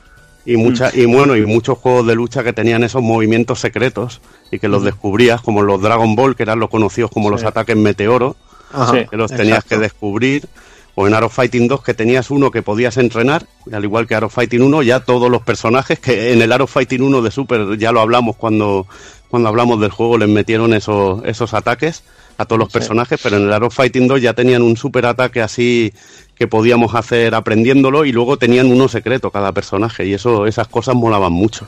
Y 0.47 0.55
mucha, 0.55 0.91
y 0.93 1.03
bueno, 1.03 1.35
y 1.35 1.45
muchos 1.45 1.77
juegos 1.77 2.07
de 2.07 2.15
lucha 2.15 2.41
que 2.41 2.53
tenían 2.53 2.81
esos 2.81 3.03
movimientos 3.03 3.59
secretos 3.59 4.21
y 4.49 4.59
que 4.59 4.69
los 4.69 4.81
descubrías, 4.81 5.41
como 5.41 5.61
los 5.61 5.81
Dragon 5.81 6.15
Ball, 6.15 6.37
que 6.37 6.43
eran 6.43 6.57
los 6.57 6.69
conocidos 6.69 7.11
como 7.11 7.29
los 7.29 7.43
ataques 7.43 7.75
meteoro, 7.75 8.37
Ajá, 8.71 9.05
que 9.07 9.17
los 9.17 9.29
tenías 9.29 9.57
exacto. 9.57 9.75
que 9.75 9.81
descubrir. 9.81 10.47
O 10.95 11.05
en 11.05 11.13
Arrow 11.13 11.29
Fighting 11.29 11.67
2 11.67 11.83
que 11.83 11.93
tenías 11.93 12.31
uno 12.31 12.49
que 12.49 12.61
podías 12.61 12.95
entrenar, 12.95 13.45
y 13.69 13.75
al 13.75 13.83
igual 13.83 14.07
que 14.07 14.15
Arrow 14.15 14.29
Fighting 14.29 14.61
1, 14.61 14.83
ya 14.83 15.01
todos 15.01 15.29
los 15.29 15.41
personajes, 15.41 15.99
que 15.99 16.31
en 16.31 16.41
el 16.41 16.49
Arrow 16.49 16.65
Fighting 16.65 17.01
1 17.01 17.21
de 17.21 17.29
Super 17.29 17.77
ya 17.77 17.91
lo 17.91 17.99
hablamos 17.99 18.37
cuando, 18.37 18.87
cuando 19.27 19.49
hablamos 19.49 19.81
del 19.81 19.91
juego, 19.91 20.17
les 20.17 20.29
metieron 20.29 20.73
esos, 20.73 21.25
esos 21.25 21.53
ataques 21.53 22.03
a 22.37 22.45
todos 22.45 22.59
los 22.59 22.67
Sí. 22.69 22.73
personajes, 22.73 23.19
pero 23.21 23.37
en 23.37 23.43
el 23.43 23.53
Arrow 23.53 23.69
Fighting 23.71 24.07
2 24.07 24.21
ya 24.21 24.33
tenían 24.33 24.61
un 24.61 24.77
super 24.77 25.05
ataque 25.05 25.41
así 25.41 25.93
que 26.35 26.47
podíamos 26.47 26.93
hacer 26.95 27.33
aprendiéndolo 27.33 28.05
y 28.05 28.11
luego 28.11 28.37
tenían 28.37 28.67
uno 28.71 28.87
secreto 28.87 29.31
cada 29.31 29.51
personaje 29.51 30.05
y 30.05 30.13
eso 30.13 30.45
esas 30.45 30.67
cosas 30.67 30.95
molaban 30.95 31.33
mucho. 31.33 31.67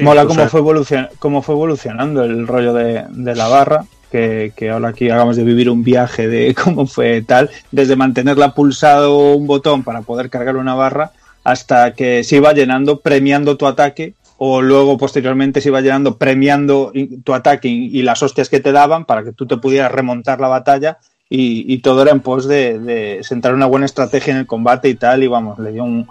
Mola 0.00 0.24
o 0.24 0.26
cómo, 0.28 0.48
fue 0.48 0.60
evolucion- 0.60 1.08
cómo 1.18 1.42
fue 1.42 1.54
evolucionando 1.54 2.24
el 2.24 2.46
rollo 2.46 2.72
de, 2.74 3.04
de 3.10 3.34
la 3.34 3.48
barra. 3.48 3.84
Que, 4.12 4.52
que 4.54 4.70
ahora 4.70 4.90
aquí 4.90 5.10
hagamos 5.10 5.36
de 5.36 5.42
vivir 5.42 5.68
un 5.68 5.82
viaje 5.82 6.28
de 6.28 6.54
cómo 6.62 6.86
fue 6.86 7.22
tal, 7.22 7.50
desde 7.72 7.96
mantenerla 7.96 8.54
pulsado 8.54 9.32
un 9.34 9.48
botón 9.48 9.82
para 9.82 10.02
poder 10.02 10.30
cargar 10.30 10.56
una 10.56 10.74
barra 10.74 11.10
hasta 11.42 11.92
que 11.92 12.22
se 12.22 12.36
iba 12.36 12.52
llenando 12.52 13.00
premiando 13.00 13.56
tu 13.56 13.66
ataque 13.66 14.14
o 14.38 14.60
luego 14.62 14.98
posteriormente 14.98 15.60
se 15.60 15.68
iba 15.68 15.80
llenando 15.80 16.18
premiando 16.18 16.92
tu 17.24 17.34
ataque 17.34 17.68
y, 17.68 18.02
las 18.02 18.22
hostias 18.22 18.48
que 18.48 18.60
te 18.60 18.72
daban 18.72 19.04
para 19.04 19.24
que 19.24 19.32
tú 19.32 19.46
te 19.46 19.56
pudieras 19.56 19.92
remontar 19.92 20.40
la 20.40 20.48
batalla 20.48 20.98
y, 21.28 21.72
y 21.72 21.78
todo 21.78 22.02
era 22.02 22.12
en 22.12 22.20
pos 22.20 22.46
de, 22.46 22.78
de 22.78 23.24
sentar 23.24 23.54
una 23.54 23.66
buena 23.66 23.86
estrategia 23.86 24.32
en 24.32 24.38
el 24.40 24.46
combate 24.46 24.88
y 24.88 24.94
tal 24.94 25.22
y 25.22 25.26
vamos, 25.26 25.58
le 25.58 25.72
dio 25.72 25.84
un, 25.84 26.06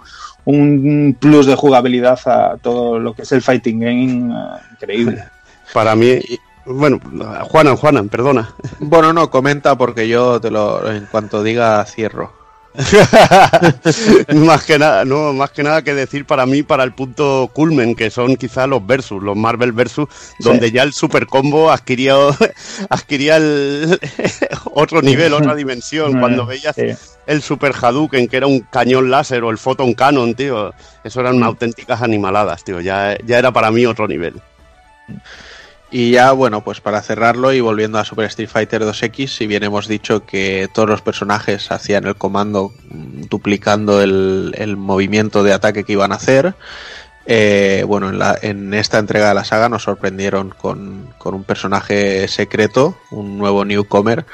un 0.46 1.16
plus 1.18 1.46
de 1.46 1.56
jugabilidad 1.56 2.18
a 2.26 2.56
todo 2.56 2.98
lo 2.98 3.12
que 3.14 3.22
es 3.22 3.32
el 3.32 3.42
fighting 3.42 3.80
game 3.80 4.34
eh, 4.34 4.60
increíble. 4.72 5.24
Para 5.74 5.94
mí, 5.96 6.20
bueno, 6.64 7.00
Juanan, 7.42 7.76
Juanan, 7.76 8.08
perdona. 8.08 8.54
Bueno, 8.78 9.12
no, 9.12 9.30
comenta 9.30 9.76
porque 9.76 10.08
yo 10.08 10.40
te 10.40 10.50
lo, 10.50 10.90
en 10.90 11.06
cuanto 11.06 11.42
diga, 11.42 11.84
cierro. 11.84 12.32
más 14.34 14.64
que 14.64 14.78
nada, 14.78 15.04
no, 15.04 15.32
más 15.32 15.50
que 15.50 15.62
nada 15.62 15.82
que 15.82 15.94
decir 15.94 16.26
para 16.26 16.46
mí, 16.46 16.62
para 16.62 16.84
el 16.84 16.92
punto 16.92 17.50
culmen, 17.52 17.94
que 17.94 18.10
son 18.10 18.36
quizá 18.36 18.66
los 18.66 18.86
versus, 18.86 19.22
los 19.22 19.36
Marvel 19.36 19.72
versus, 19.72 20.08
donde 20.40 20.70
ya 20.70 20.82
el 20.82 20.92
super 20.92 21.26
combo 21.26 21.70
adquiría, 21.70 22.14
adquiría 22.90 23.36
el 23.36 23.98
otro 24.74 25.02
nivel, 25.02 25.32
otra 25.32 25.54
dimensión. 25.54 26.20
Cuando 26.20 26.46
veías 26.46 26.74
sí. 26.74 26.88
el 27.26 27.42
super 27.42 27.72
Hadouken, 27.80 28.28
que 28.28 28.36
era 28.36 28.46
un 28.46 28.60
cañón 28.60 29.10
láser, 29.10 29.42
o 29.44 29.50
el 29.50 29.58
Photon 29.58 29.94
Cannon, 29.94 30.34
tío, 30.34 30.72
eso 31.04 31.20
eran 31.20 31.42
auténticas 31.42 32.02
animaladas, 32.02 32.64
tío. 32.64 32.80
Ya, 32.80 33.16
ya 33.24 33.38
era 33.38 33.52
para 33.52 33.70
mí 33.70 33.86
otro 33.86 34.06
nivel. 34.06 34.34
Y 35.98 36.10
ya, 36.10 36.32
bueno, 36.32 36.62
pues 36.62 36.82
para 36.82 37.00
cerrarlo 37.00 37.54
y 37.54 37.60
volviendo 37.60 37.98
a 37.98 38.04
Super 38.04 38.26
Street 38.26 38.50
Fighter 38.50 38.82
2X, 38.84 39.28
si 39.28 39.46
bien 39.46 39.62
hemos 39.62 39.88
dicho 39.88 40.26
que 40.26 40.68
todos 40.74 40.86
los 40.90 41.00
personajes 41.00 41.70
hacían 41.70 42.04
el 42.04 42.16
comando 42.16 42.74
mm, 42.90 43.22
duplicando 43.30 44.02
el, 44.02 44.76
movimiento 44.76 45.42
de 45.42 45.54
ataque 45.54 45.84
que 45.84 45.92
iban 45.94 46.12
a 46.12 46.16
hacer, 46.16 46.54
eh, 47.26 47.84
bueno, 47.86 48.10
en, 48.10 48.18
la- 48.18 48.38
en 48.42 48.74
esta 48.74 48.98
entrega 48.98 49.28
de 49.28 49.34
la 49.36 49.44
saga 49.44 49.68
nos 49.70 49.84
sorprendieron 49.84 50.50
con, 50.50 51.14
con 51.18 51.34
un 51.34 51.44
personaje 51.44 52.28
secreto, 52.28 52.98
un 53.10 53.38
nuevo 53.38 53.64
newcomer, 53.64 54.26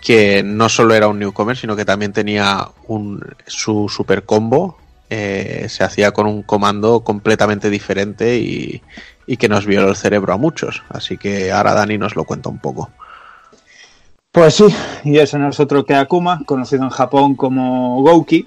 que 0.00 0.42
no 0.44 0.68
solo 0.68 0.94
era 0.94 1.08
un 1.08 1.18
newcomer, 1.18 1.56
sino 1.56 1.74
que 1.76 1.84
también 1.84 2.12
tenía 2.12 2.68
un, 2.86 3.20
su 3.46 3.88
super 3.88 4.24
combo. 4.24 4.78
eh, 5.10 5.66
se 5.68 5.84
hacía 5.84 6.12
con 6.12 6.26
un 6.26 6.42
comando 6.44 7.00
completamente 7.00 7.70
diferente 7.70 8.36
y, 8.38 8.82
y 9.28 9.36
que 9.36 9.48
nos 9.48 9.66
violó 9.66 9.90
el 9.90 9.96
cerebro 9.96 10.32
a 10.32 10.38
muchos. 10.38 10.82
Así 10.88 11.18
que 11.18 11.52
ahora 11.52 11.74
Dani 11.74 11.98
nos 11.98 12.16
lo 12.16 12.24
cuenta 12.24 12.48
un 12.48 12.58
poco. 12.58 12.90
Pues 14.32 14.54
sí, 14.54 14.64
y 15.04 15.18
ese 15.18 15.38
no 15.38 15.50
es 15.50 15.60
otro 15.60 15.84
que 15.84 15.94
Akuma, 15.94 16.42
conocido 16.46 16.84
en 16.84 16.90
Japón 16.90 17.34
como 17.34 18.02
Gouki, 18.02 18.46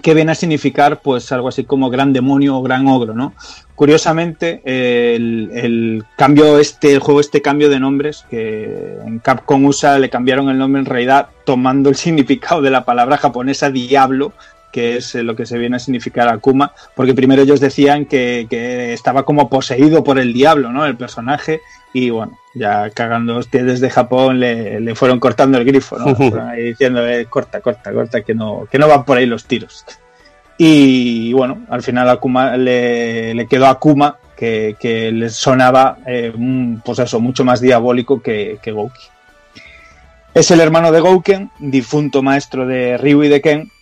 que 0.00 0.14
viene 0.14 0.32
a 0.32 0.36
significar 0.36 1.00
pues 1.02 1.32
algo 1.32 1.48
así 1.48 1.64
como 1.64 1.90
gran 1.90 2.12
demonio 2.12 2.56
o 2.56 2.62
gran 2.62 2.86
ogro, 2.86 3.12
¿no? 3.14 3.32
Curiosamente, 3.74 4.62
el, 4.64 5.50
el 5.52 6.04
cambio 6.16 6.58
este, 6.58 6.92
el 6.92 7.00
juego 7.00 7.20
este 7.20 7.42
cambio 7.42 7.68
de 7.68 7.80
nombres, 7.80 8.24
que 8.30 8.98
en 9.04 9.18
Capcom 9.18 9.64
USA 9.64 9.98
le 9.98 10.10
cambiaron 10.10 10.48
el 10.48 10.58
nombre 10.58 10.80
en 10.80 10.86
realidad 10.86 11.28
tomando 11.44 11.88
el 11.90 11.96
significado 11.96 12.62
de 12.62 12.70
la 12.70 12.84
palabra 12.84 13.16
japonesa 13.16 13.70
diablo, 13.70 14.32
que 14.72 14.96
es 14.96 15.14
eh, 15.14 15.22
lo 15.22 15.34
que 15.36 15.46
se 15.46 15.58
viene 15.58 15.76
a 15.76 15.80
significar 15.80 16.28
Akuma, 16.28 16.72
porque 16.94 17.14
primero 17.14 17.42
ellos 17.42 17.60
decían 17.60 18.06
que, 18.06 18.46
que 18.48 18.92
estaba 18.92 19.24
como 19.24 19.48
poseído 19.48 20.04
por 20.04 20.18
el 20.18 20.32
diablo, 20.32 20.70
¿no? 20.70 20.84
El 20.84 20.96
personaje, 20.96 21.60
y 21.92 22.10
bueno, 22.10 22.38
ya 22.54 22.90
cagando 22.90 23.36
hostias 23.36 23.64
desde 23.64 23.90
Japón 23.90 24.40
le, 24.40 24.80
le 24.80 24.94
fueron 24.94 25.20
cortando 25.20 25.58
el 25.58 25.64
grifo, 25.64 25.98
¿no? 25.98 26.14
Fueron 26.16 26.48
ahí 26.48 26.62
diciendo, 26.64 27.06
eh, 27.06 27.26
corta, 27.26 27.60
corta, 27.60 27.92
corta, 27.92 28.22
que 28.22 28.34
no, 28.34 28.66
que 28.70 28.78
no 28.78 28.88
van 28.88 29.04
por 29.04 29.18
ahí 29.18 29.26
los 29.26 29.46
tiros. 29.46 29.84
Y 30.58 31.32
bueno, 31.32 31.60
al 31.70 31.82
final 31.82 32.08
Akuma 32.08 32.56
le, 32.56 33.32
le 33.32 33.46
quedó 33.46 33.66
Akuma 33.66 34.16
que, 34.36 34.76
que 34.78 35.12
les 35.12 35.34
sonaba 35.34 35.98
eh, 36.06 36.32
pues 36.84 36.98
eso, 36.98 37.20
mucho 37.20 37.44
más 37.44 37.60
diabólico 37.60 38.20
que, 38.20 38.58
que 38.60 38.72
Gouki. 38.72 39.02
Es 40.34 40.50
el 40.50 40.60
hermano 40.60 40.92
de 40.92 41.00
Gouken, 41.00 41.50
difunto 41.58 42.22
maestro 42.22 42.66
de 42.66 42.96
Ryu 42.98 43.24
y 43.24 43.28
de 43.28 43.40
Ken, 43.40 43.72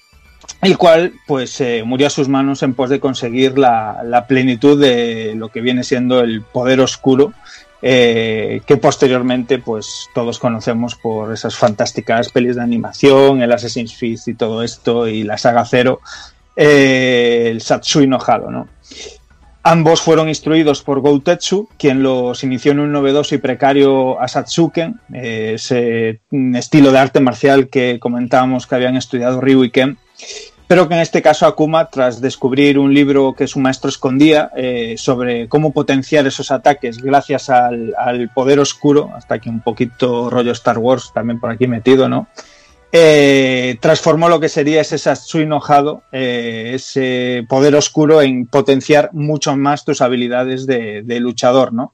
el 0.62 0.78
cual 0.78 1.12
pues 1.26 1.60
eh, 1.60 1.82
murió 1.84 2.06
a 2.06 2.10
sus 2.10 2.28
manos 2.28 2.62
en 2.62 2.74
pos 2.74 2.90
de 2.90 3.00
conseguir 3.00 3.58
la, 3.58 4.24
plenitud 4.28 4.80
de 4.80 5.34
lo 5.36 5.50
que 5.50 5.60
viene 5.60 5.84
siendo 5.84 6.20
el 6.20 6.42
poder 6.42 6.80
oscuro 6.80 7.32
eh, 7.82 8.62
que 8.66 8.78
posteriormente 8.78 9.58
pues 9.58 10.08
todos 10.14 10.38
conocemos 10.38 10.94
por 10.96 11.32
esas 11.32 11.56
fantásticas 11.56 12.30
pelis 12.30 12.56
de 12.56 12.62
animación, 12.62 13.42
el 13.42 13.52
Assassin's 13.52 13.96
Creed 13.96 14.18
y 14.26 14.34
todo 14.34 14.62
esto 14.62 15.06
y 15.06 15.22
la 15.22 15.36
saga 15.36 15.64
Zero, 15.64 16.00
eh, 16.56 17.48
el 17.50 17.60
Satsui 17.60 18.06
no 18.06 18.18
Hado, 18.18 18.50
¿no? 18.50 18.68
Ambos 19.62 20.00
fueron 20.00 20.28
instruidos 20.28 20.82
por 20.82 21.00
Goutetsu, 21.00 21.68
quien 21.76 22.02
los 22.02 22.44
inició 22.44 22.70
en 22.70 22.78
un 22.78 22.92
novedoso 22.92 23.34
y 23.34 23.38
precario 23.38 24.20
Asatsuken, 24.20 25.00
ese 25.12 26.20
estilo 26.54 26.92
de 26.92 26.98
arte 26.98 27.18
marcial 27.18 27.68
que 27.68 27.98
comentábamos 27.98 28.68
que 28.68 28.76
habían 28.76 28.96
estudiado 28.96 29.40
Ryu 29.40 29.64
y 29.64 29.70
Ken, 29.70 29.98
pero 30.68 30.88
que 30.88 30.94
en 30.94 31.00
este 31.00 31.22
caso 31.22 31.46
Akuma, 31.46 31.90
tras 31.90 32.20
descubrir 32.20 32.78
un 32.78 32.92
libro 32.92 33.34
que 33.34 33.46
su 33.46 33.60
maestro 33.60 33.88
escondía 33.88 34.50
eh, 34.56 34.96
sobre 34.98 35.48
cómo 35.48 35.72
potenciar 35.72 36.26
esos 36.26 36.50
ataques 36.50 36.98
gracias 36.98 37.50
al, 37.50 37.94
poder 38.34 38.58
oscuro, 38.58 39.10
hasta 39.14 39.36
aquí 39.36 39.48
un 39.48 39.60
poquito 39.60 40.28
rollo 40.28 40.52
Star 40.52 40.78
Wars 40.78 41.12
también 41.14 41.38
por 41.38 41.50
aquí 41.50 41.68
metido, 41.68 42.08
¿no? 42.08 42.26
Eh, 42.90 43.76
transformó 43.80 44.28
lo 44.28 44.40
que 44.40 44.48
sería 44.48 44.80
ese 44.80 44.98
Satsui 44.98 45.44
no 45.44 45.60
Hado, 45.60 46.02
eh, 46.12 46.72
ese 46.74 47.44
poder 47.48 47.74
oscuro 47.74 48.22
en 48.22 48.46
potenciar 48.46 49.10
mucho 49.12 49.56
más 49.56 49.84
tus 49.84 50.00
habilidades 50.00 50.66
de, 50.66 51.02
de 51.02 51.20
luchador, 51.20 51.72
¿no? 51.72 51.92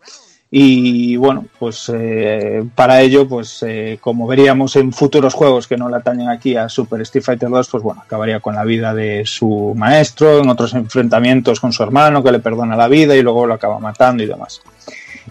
Y 0.55 1.17
bueno, 1.17 1.47
pues 1.59 1.91
eh, 1.95 2.63
para 2.75 3.01
ello, 3.01 3.27
pues 3.27 3.65
eh, 3.67 3.97
como 4.03 4.27
veríamos 4.27 4.77
en 4.77 4.93
futuros 4.93 5.33
juegos 5.33 5.67
que 5.67 5.79
no 5.79 5.89
le 5.89 5.97
atañen 5.97 6.29
aquí 6.29 6.57
a 6.57 6.69
Super 6.69 7.01
Street 7.01 7.25
Fighter 7.25 7.49
2, 7.49 7.69
pues 7.71 7.83
bueno, 7.83 8.03
acabaría 8.05 8.39
con 8.41 8.55
la 8.55 8.63
vida 8.63 8.93
de 8.93 9.23
su 9.25 9.73
maestro, 9.75 10.41
en 10.41 10.51
otros 10.51 10.75
enfrentamientos 10.75 11.59
con 11.59 11.73
su 11.73 11.83
hermano 11.83 12.23
que 12.23 12.33
le 12.33 12.39
perdona 12.41 12.77
la 12.77 12.87
vida 12.89 13.17
y 13.17 13.23
luego 13.23 13.47
lo 13.47 13.55
acaba 13.55 13.79
matando 13.79 14.23
y 14.25 14.27
demás. 14.27 14.61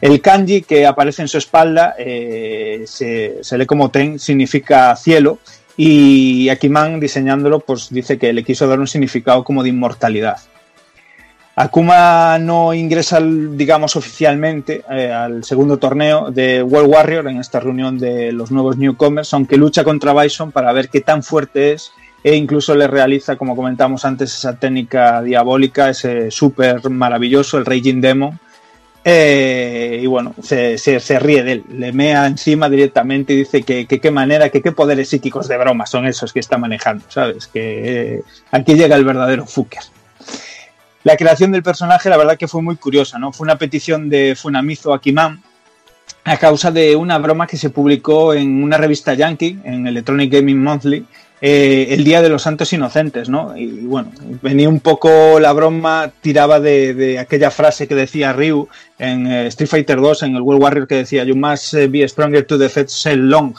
El 0.01 0.21
kanji 0.21 0.63
que 0.63 0.87
aparece 0.87 1.21
en 1.21 1.27
su 1.27 1.37
espalda 1.37 1.93
eh, 1.99 2.85
se, 2.87 3.43
lee 3.59 3.67
como 3.67 3.91
Ten, 3.91 4.17
significa 4.17 4.95
cielo, 4.95 5.37
y 5.77 6.49
Akiman 6.49 6.99
diseñándolo 6.99 7.59
pues 7.59 7.89
dice 7.91 8.17
que 8.17 8.33
le 8.33 8.43
quiso 8.43 8.67
dar 8.67 8.79
un 8.79 8.87
significado 8.87 9.43
como 9.43 9.61
de 9.61 9.69
inmortalidad. 9.69 10.37
Akuma 11.55 12.39
no 12.39 12.73
ingresa, 12.73 13.19
digamos, 13.21 13.95
oficialmente 13.95 14.83
eh, 14.89 15.11
al 15.11 15.43
segundo 15.43 15.77
torneo 15.77 16.31
de 16.31 16.63
World 16.63 16.89
Warrior 16.89 17.27
en 17.27 17.37
esta 17.39 17.59
reunión 17.59 17.99
de 17.99 18.31
los 18.31 18.51
nuevos 18.51 18.77
newcomers, 18.77 19.33
aunque 19.33 19.57
lucha 19.57 19.83
contra 19.83 20.13
Bison 20.13 20.51
para 20.51 20.71
ver 20.71 20.89
qué 20.89 21.01
tan 21.01 21.23
fuerte 21.23 21.73
es 21.73 21.91
e 22.23 22.35
incluso 22.35 22.75
le 22.75 22.87
realiza, 22.87 23.35
como 23.35 23.55
comentamos 23.55 24.05
antes, 24.05 24.33
esa 24.33 24.55
técnica 24.55 25.21
diabólica, 25.23 25.89
ese 25.89 26.29
súper 26.31 26.89
maravilloso, 26.89 27.57
el 27.57 27.65
Raging 27.65 27.99
Demon. 27.99 28.39
Eh, 29.03 29.99
y 30.03 30.05
bueno, 30.05 30.35
se, 30.43 30.77
se- 30.77 31.19
ríe 31.19 31.43
de 31.43 31.51
él, 31.53 31.63
le 31.69 31.91
mea 31.91 32.27
encima 32.27 32.69
directamente 32.69 33.33
y 33.33 33.37
dice 33.37 33.63
que 33.63 33.87
qué 33.87 34.11
manera, 34.11 34.49
que 34.49 34.61
qué 34.61 34.71
poderes 34.71 35.09
psíquicos 35.09 35.47
de 35.47 35.57
broma 35.57 35.87
son 35.87 36.05
esos 36.05 36.31
que 36.31 36.39
está 36.39 36.59
manejando, 36.59 37.03
¿sabes? 37.09 37.47
Que 37.47 38.13
eh, 38.17 38.23
aquí 38.51 38.75
llega 38.75 38.95
el 38.95 39.03
verdadero 39.03 39.47
fucker. 39.47 39.81
La 41.03 41.17
creación 41.17 41.51
del 41.51 41.63
personaje, 41.63 42.09
la 42.09 42.17
verdad 42.17 42.37
que 42.37 42.47
fue 42.47 42.61
muy 42.61 42.75
curiosa, 42.75 43.17
¿no? 43.17 43.31
Fue 43.31 43.45
una 43.45 43.57
petición 43.57 44.09
de 44.09 44.35
Funamizo 44.35 44.93
Akiman 44.93 45.41
a 46.23 46.37
causa 46.37 46.69
de 46.69 46.95
una 46.95 47.17
broma 47.17 47.47
que 47.47 47.57
se 47.57 47.71
publicó 47.71 48.33
en 48.33 48.63
una 48.63 48.77
revista 48.77 49.13
yankee, 49.13 49.59
en 49.63 49.87
Electronic 49.87 50.31
Gaming 50.31 50.61
Monthly, 50.61 51.05
eh, 51.43 51.87
el 51.89 52.03
Día 52.03 52.21
de 52.21 52.29
los 52.29 52.43
Santos 52.43 52.71
Inocentes, 52.71 53.27
¿no? 53.27 53.57
Y 53.57 53.65
bueno, 53.65 54.11
venía 54.43 54.69
un 54.69 54.79
poco 54.79 55.39
la 55.39 55.51
broma, 55.53 56.11
tiraba 56.21 56.59
de, 56.59 57.17
aquella 57.17 57.49
frase 57.49 57.87
que 57.87 57.95
decía 57.95 58.31
Ryu 58.31 58.67
en 58.99 59.25
eh, 59.25 59.47
Street 59.47 59.69
Fighter 59.69 59.99
2, 59.99 60.23
en 60.23 60.35
el 60.35 60.43
World 60.43 60.61
Warrior, 60.61 60.87
que 60.87 60.95
decía, 60.95 61.23
You 61.23 61.35
must 61.35 61.73
eh, 61.73 61.87
be 61.87 62.07
stronger 62.07 62.45
to 62.45 62.59
defeat 62.59 62.89
Shenlong. 62.89 63.55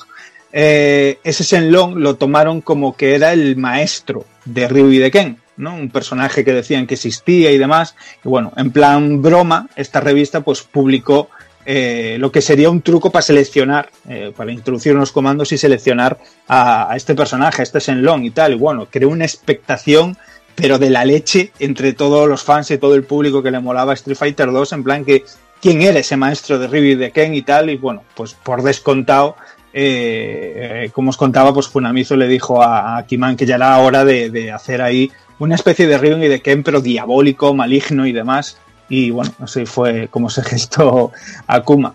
Eh, 0.53 1.19
ese 1.25 1.43
Shenlong 1.43 1.97
lo 1.97 2.15
tomaron 2.15 2.61
como 2.61 2.97
que 2.97 3.17
era 3.17 3.33
el 3.33 3.57
maestro 3.57 4.27
de 4.45 4.69
Ryu 4.69 4.93
y 4.93 4.99
de 4.99 5.11
Ken, 5.11 5.39
¿no? 5.57 5.75
Un 5.75 5.91
personaje 5.91 6.45
que 6.45 6.53
decían 6.53 6.87
que 6.87 6.95
existía 6.95 7.51
y 7.53 7.59
demás. 7.59 7.95
Y 8.25 8.29
bueno, 8.29 8.53
en 8.57 8.71
plan 8.71 9.23
broma, 9.23 9.69
esta 9.77 10.01
revista 10.01 10.41
pues 10.41 10.63
publicó 10.63 11.29
eh, 11.65 12.17
lo 12.19 12.33
que 12.33 12.43
sería 12.43 12.71
un 12.71 12.83
truco 12.83 13.11
para 13.11 13.23
seleccionar, 13.23 13.91
eh, 14.09 14.33
para 14.37 14.51
introducir 14.53 14.95
unos 14.97 15.13
comandos 15.13 15.53
y 15.53 15.59
seleccionar 15.59 16.19
a, 16.49 16.93
este 16.97 17.15
personaje, 17.15 17.63
a 17.63 17.65
este 17.65 17.79
Shenlong 17.79 18.25
y 18.25 18.31
tal. 18.31 18.53
Y 18.53 18.57
bueno, 18.57 18.89
creó 18.91 19.11
una 19.11 19.25
expectación, 19.25 20.17
pero 20.55 20.79
de 20.79 20.91
la 20.91 21.05
leche 21.05 21.53
entre 21.61 21.93
todos 21.93 22.29
los 22.29 22.43
fans 22.43 22.71
y 22.71 22.79
todo 22.79 22.95
el 22.95 23.05
público 23.05 23.43
que 23.43 23.51
le 23.51 23.61
molaba 23.61 23.95
Street 23.95 24.17
Fighter 24.17 24.51
2, 24.51 24.73
en 24.73 24.85
plan 24.85 25.05
que 25.05 25.25
quién 25.61 25.83
era 25.83 26.01
ese 26.01 26.17
maestro 26.17 26.59
de 26.59 26.67
Ryu 26.67 26.83
y 26.83 26.95
de 26.97 27.13
Ken 27.13 27.35
y 27.35 27.43
tal. 27.43 27.71
Y 27.71 27.77
bueno, 27.77 28.03
pues 28.15 28.35
por 28.35 28.63
descontado. 28.63 29.37
Eh, 29.73 30.91
como 30.92 31.10
os 31.10 31.17
contaba, 31.17 31.55
pues 31.55 31.68
Funamizo 31.68 32.17
le 32.17 32.28
dijo 32.28 32.62
a, 32.62 32.99
a 32.99 33.07
Kiman 33.07 33.36
que 33.36 33.47
ya 33.47 33.57
era 33.57 33.78
hora 33.78 34.05
de, 34.05 34.52
hacer 34.52 34.83
ahí 34.83 35.10
una 35.39 35.55
especie 35.55 35.86
de 35.86 35.99
Ryu 35.99 36.18
y 36.18 36.28
de 36.28 36.42
Ken, 36.42 36.62
pero 36.62 36.81
diabólico, 36.81 37.55
maligno 37.55 38.07
y 38.07 38.12
demás. 38.12 38.59
Y 38.89 39.10
bueno, 39.10 39.33
así 39.41 39.67
fue 39.67 40.09
como 40.09 40.28
se 40.31 40.42
gestó 40.44 41.12
Akuma. 41.47 41.94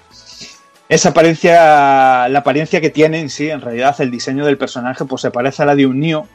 Esa 0.90 1.10
apariencia, 1.10 2.30
la 2.30 2.40
apariencia 2.40 2.80
que 2.80 2.90
tiene 2.90 3.20
en 3.20 3.30
sí, 3.30 3.50
en 3.50 3.62
realidad, 3.62 3.96
el 4.00 4.10
diseño 4.10 4.46
del 4.46 4.58
personaje, 4.58 5.04
pues 5.06 5.22
se 5.22 5.32
parece 5.32 5.64
a 5.64 5.66
la 5.66 5.76
de 5.76 5.86
un 5.86 6.00
Nioh, 6.00 6.26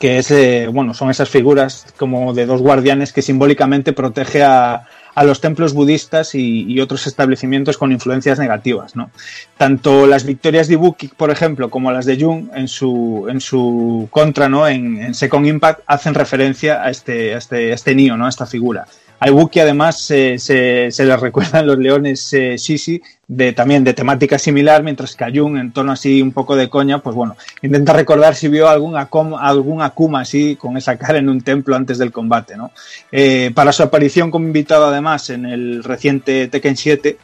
que 0.00 0.18
es, 0.18 0.32
eh, 0.32 0.68
bueno, 0.70 0.94
son 0.94 1.10
esas 1.10 1.28
figuras 1.28 1.86
como 1.96 2.34
de 2.34 2.44
dos 2.44 2.60
guardianes 2.60 3.12
que 3.12 3.22
simbólicamente 3.22 3.92
protege 3.92 4.42
a, 4.42 4.82
a 5.14 5.24
los 5.24 5.40
templos 5.40 5.74
budistas 5.74 6.34
y, 6.34 6.80
otros 6.80 7.06
establecimientos 7.06 7.76
con 7.76 7.92
influencias 7.92 8.38
negativas, 8.38 8.96
¿no? 8.96 9.10
Tanto 9.56 10.06
las 10.06 10.24
victorias 10.24 10.66
de 10.66 10.74
Ibuki, 10.74 11.08
por 11.08 11.30
ejemplo, 11.30 11.70
como 11.70 11.92
las 11.92 12.06
de 12.06 12.20
Jung 12.20 12.48
en 12.54 12.66
su, 12.66 13.26
en 13.28 13.40
su 13.40 14.08
contra, 14.10 14.48
¿no? 14.48 14.66
En, 14.66 15.14
Second 15.14 15.46
Impact 15.46 15.80
hacen 15.86 16.14
referencia 16.14 16.82
a 16.82 16.90
este, 16.90 17.34
a 17.34 17.38
este, 17.38 17.72
este 17.72 17.94
¿no? 17.94 18.26
A 18.26 18.28
esta 18.28 18.46
figura. 18.46 18.86
A 19.24 19.28
Ibuki 19.28 19.60
además 19.60 20.00
se, 20.00 20.36
se 20.90 21.04
le 21.04 21.16
recuerdan 21.16 21.64
los 21.64 21.78
leones 21.78 22.32
eh, 22.32 22.56
de, 23.28 23.52
también 23.52 23.84
de 23.84 23.94
temática 23.94 24.36
similar, 24.36 24.82
mientras 24.82 25.14
que 25.14 25.22
a 25.22 25.30
Jung 25.32 25.56
en 25.58 25.70
tono 25.70 25.92
así 25.92 26.20
un 26.20 26.32
poco 26.32 26.56
de 26.56 26.68
coña, 26.68 26.98
pues 26.98 27.14
bueno, 27.14 27.36
intenta 27.62 27.92
recordar 27.92 28.34
si 28.34 28.48
vio 28.48 28.68
algún, 28.68 28.94
Akom- 28.94 29.38
algún 29.40 29.80
Akuma 29.80 30.22
así 30.22 30.56
con 30.56 30.76
esa 30.76 30.96
cara 30.96 31.18
en 31.18 31.28
un 31.28 31.40
templo 31.40 31.76
antes 31.76 31.98
del 31.98 32.10
combate, 32.10 32.56
¿no? 32.56 32.72
Eh, 33.12 33.52
para 33.54 33.70
su 33.70 33.84
aparición 33.84 34.32
como 34.32 34.44
invitado 34.44 34.86
además 34.86 35.30
en 35.30 35.46
el 35.46 35.84
reciente 35.84 36.48
Tekken 36.48 36.76
7, 36.76 37.16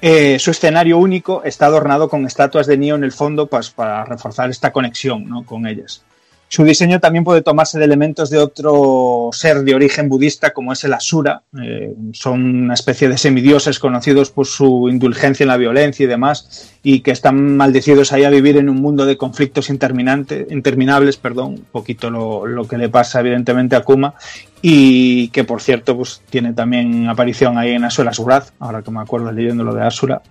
eh, 0.00 0.38
su 0.38 0.50
escenario 0.50 0.96
único 0.96 1.42
está 1.44 1.66
adornado 1.66 2.08
con 2.08 2.24
estatuas 2.24 2.66
de 2.66 2.78
Nioh 2.78 2.96
en 2.96 3.04
el 3.04 3.12
fondo 3.12 3.46
pues, 3.46 3.68
para 3.68 4.06
reforzar 4.06 4.48
esta 4.48 4.72
conexión 4.72 5.28
¿no? 5.28 5.44
con 5.44 5.66
ellas. 5.66 6.02
Su 6.48 6.62
diseño 6.62 7.00
también 7.00 7.24
puede 7.24 7.42
tomarse 7.42 7.78
de 7.78 7.84
elementos 7.84 8.30
de 8.30 8.38
otro 8.38 9.30
ser 9.32 9.62
de 9.62 9.74
origen 9.74 10.08
budista 10.08 10.52
como 10.52 10.72
es 10.72 10.84
el 10.84 10.92
Asura. 10.92 11.42
Eh, 11.60 11.92
son 12.12 12.62
una 12.62 12.74
especie 12.74 13.08
de 13.08 13.18
semidioses 13.18 13.80
conocidos 13.80 14.30
por 14.30 14.46
su 14.46 14.88
indulgencia 14.88 15.42
en 15.42 15.48
la 15.48 15.56
violencia 15.56 16.04
y 16.04 16.06
demás 16.06 16.72
y 16.84 17.00
que 17.00 17.10
están 17.10 17.56
maldecidos 17.56 18.12
ahí 18.12 18.22
a 18.22 18.30
vivir 18.30 18.58
en 18.58 18.68
un 18.68 18.76
mundo 18.76 19.06
de 19.06 19.16
conflictos 19.16 19.70
interminables, 19.70 21.16
perdón, 21.16 21.46
un 21.46 21.66
poquito 21.72 22.10
lo, 22.10 22.46
lo 22.46 22.68
que 22.68 22.78
le 22.78 22.88
pasa 22.88 23.20
evidentemente 23.20 23.74
a 23.74 23.82
Kuma 23.82 24.14
y 24.62 25.28
que 25.28 25.42
por 25.42 25.60
cierto 25.60 25.96
pues 25.96 26.22
tiene 26.30 26.52
también 26.52 27.08
aparición 27.08 27.58
ahí 27.58 27.72
en 27.72 27.84
Asura's 27.84 28.20
Wrath, 28.20 28.50
ahora 28.60 28.82
que 28.82 28.90
me 28.92 29.00
acuerdo 29.00 29.32
leyendo 29.32 29.64
lo 29.64 29.74
de 29.74 29.82
Asura. 29.82 30.22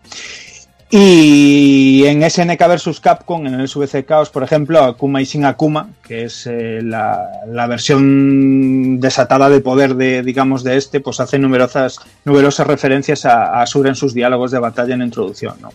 Y 0.97 2.05
en 2.05 2.23
SNK 2.23 2.67
vs 2.69 3.01
Capcom, 3.01 3.45
en 3.45 3.55
el 3.55 3.67
SVC 3.67 4.05
Chaos, 4.07 4.29
por 4.29 4.43
ejemplo, 4.43 4.81
Akuma 4.81 5.21
y 5.21 5.25
Shin 5.25 5.43
Akuma, 5.43 5.89
que 6.01 6.23
es 6.23 6.47
eh, 6.47 6.79
la, 6.81 7.19
la 7.49 7.67
versión 7.67 9.01
desatada 9.01 9.49
de 9.49 9.59
poder 9.59 9.95
de, 9.95 10.23
digamos, 10.23 10.63
de 10.63 10.77
este, 10.77 11.01
pues 11.01 11.19
hace 11.19 11.37
numerosas, 11.37 11.99
numerosas 12.23 12.65
referencias 12.65 13.25
a, 13.25 13.43
a 13.43 13.63
Asura 13.63 13.89
en 13.89 13.95
sus 13.95 14.13
diálogos 14.13 14.51
de 14.51 14.59
batalla 14.59 14.95
en 14.95 15.01
introducción. 15.01 15.55
¿no? 15.59 15.73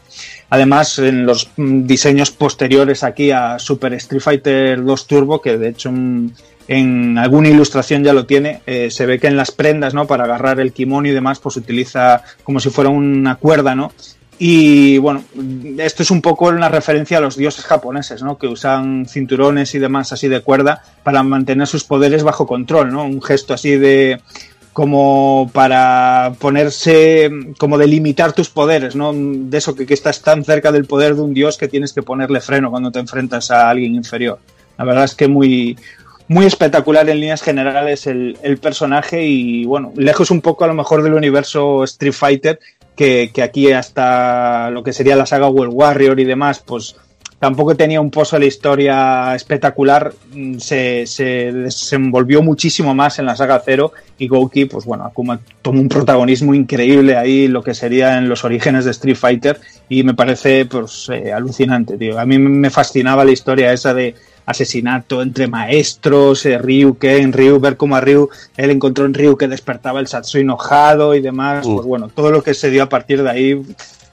Además, 0.49 0.99
en 0.99 1.26
los 1.26 1.50
mm, 1.55 1.84
diseños 1.84 2.31
posteriores 2.31 3.05
aquí 3.05 3.31
a 3.31 3.58
Super 3.58 3.92
Street 3.92 4.23
Fighter 4.23 4.82
2 4.82 5.07
Turbo, 5.07 5.42
que 5.42 5.58
de 5.58 5.68
hecho 5.68 5.92
mm, 5.92 6.31
en 6.66 7.18
alguna 7.18 7.50
ilustración 7.50 8.02
ya 8.05 8.15
lo 8.15 8.24
tiene, 8.24 8.62
eh, 8.66 8.90
se 8.90 9.05
ve 9.05 9.18
que 9.18 9.26
en 9.26 9.36
las 9.36 9.50
prendas, 9.50 9.92
¿no? 9.92 10.07
Para 10.07 10.24
agarrar 10.24 10.60
el 10.60 10.73
kimono 10.73 11.08
y 11.08 11.10
demás, 11.10 11.40
pues 11.40 11.58
utiliza 11.58 12.23
como 12.42 12.58
si 12.58 12.70
fuera 12.70 12.89
una 12.89 13.34
cuerda, 13.34 13.74
¿no? 13.74 13.92
Y 14.43 14.97
bueno, 14.97 15.23
esto 15.77 16.02
es 16.02 16.10
un 16.10 16.23
poco 16.23 16.47
una 16.47 16.70
referencia 16.70 17.19
a 17.19 17.20
los 17.20 17.36
dioses 17.36 17.62
japoneses, 17.67 18.23
¿no? 18.23 18.39
Que 18.39 18.47
usan 18.47 19.05
cinturones 19.07 19.75
y 19.75 19.78
demás 19.78 20.15
así 20.15 20.28
de 20.28 20.41
cuerda 20.41 20.83
para 21.02 21.23
mantener 21.23 21.67
sus 21.67 21.85
poderes 21.85 22.23
bajo 22.23 22.47
control, 22.47 22.91
¿no? 22.91 23.05
Un 23.05 23.20
gesto 23.20 23.52
así 23.52 23.77
de 23.77 24.19
como 24.73 25.51
para 25.52 26.33
ponerse, 26.39 27.31
como 27.59 27.77
delimitar 27.77 28.33
tus 28.33 28.49
poderes, 28.49 28.97
¿no? 28.97 29.12
De 29.15 29.59
eso 29.59 29.75
que, 29.75 29.85
que 29.85 29.93
estás 29.93 30.23
tan 30.23 30.43
cerca 30.43 30.73
del 30.73 30.86
poder 30.86 31.17
de 31.17 31.20
un 31.20 31.35
dios 31.35 31.59
que 31.59 31.69
tienes 31.69 31.93
que 31.93 32.02
ponerle 32.02 32.41
freno 32.41 32.70
cuando 32.70 32.91
te 32.91 32.99
enfrentas 32.99 33.51
a 33.51 33.69
alguien 33.69 33.94
inferior. 33.94 34.39
La 34.78 34.86
verdad 34.86 35.05
es 35.05 35.15
que 35.15 35.28
muy, 35.28 35.77
muy 36.28 36.47
espectacular 36.47 37.07
en 37.10 37.20
líneas 37.20 37.43
generales 37.43 38.07
el, 38.07 38.39
el 38.43 38.57
personaje 38.57 39.23
y 39.23 39.67
bueno, 39.67 39.93
lejos 39.97 40.31
un 40.31 40.41
poco 40.41 40.65
a 40.65 40.69
lo 40.69 40.75
mejor 40.75 41.02
del 41.02 41.12
universo 41.12 41.85
Street 41.85 42.15
Fighter, 42.15 42.59
que, 42.97 43.31
aquí 43.43 43.73
hasta 43.73 44.70
lo 44.70 44.83
que 44.83 44.93
sería 44.93 45.17
la 45.17 45.27
saga 45.27 45.49
World 45.49 45.73
Warrior 45.75 46.20
y 46.20 46.25
demás, 46.25 46.62
pues 46.65 46.97
tampoco 47.39 47.75
tenía 47.75 48.01
un 48.01 48.10
pozo 48.10 48.36
de 48.36 48.41
la 48.41 48.47
historia 48.47 49.35
espectacular, 49.35 50.12
mm, 50.33 50.59
se, 50.59 51.07
se 51.07 51.52
desenvolvió 51.52 52.43
muchísimo 52.43 52.94
más 52.94 53.19
en 53.19 53.27
la 53.27 53.36
saga 53.36 53.62
Zero 53.65 53.93
y 54.19 54.28
Gouki, 54.28 54.67
pues 54.67 54.85
bueno, 54.85 55.05
Akuma 55.05 55.41
tomó 55.62 55.81
un 55.81 55.89
protagonismo 55.89 56.55
increíble 56.55 57.17
ahí, 57.17 57.49
lo 57.49 57.62
que 57.62 57.75
sería 57.75 58.19
en 58.19 58.28
los 58.28 58.44
orígenes 58.44 58.85
de 58.85 58.91
Street 58.91 59.17
Fighter 59.17 59.59
y 59.89 60.02
me 60.02 60.15
parece 60.15 60.67
pues 60.67 61.09
eh, 61.10 61.33
alucinante, 61.33 61.97
tío. 61.97 62.19
A 62.19 62.27
mí 62.27 62.39
me 62.39 62.69
fascinaba 62.69 63.25
la 63.25 63.33
historia 63.33 63.73
esa 63.73 63.94
de 63.94 64.15
asesinato 64.47 65.23
entre 65.23 65.47
maestros, 65.47 66.44
eh, 66.47 66.59
Ryu, 66.59 66.99
Ken, 66.99 67.33
Ryu, 67.33 67.60
ver 67.60 67.77
cómo 67.77 67.97
a 67.97 68.01
Ryu, 68.01 68.28
él 68.57 68.70
encontró 68.70 69.05
en 69.07 69.15
Ryu 69.15 69.36
que 69.36 69.49
despertaba 69.49 70.01
el 70.01 70.07
Satsui 70.09 70.41
enojado 70.41 71.15
y 71.15 71.20
demás, 71.20 71.67
pues 71.67 71.86
bueno, 71.86 72.09
todo 72.09 72.31
lo 72.31 72.43
que 72.43 72.55
se 72.55 72.70
dio 72.70 72.83
a 72.83 72.89
partir 72.89 73.23
de 73.23 73.31
ahí 73.31 73.62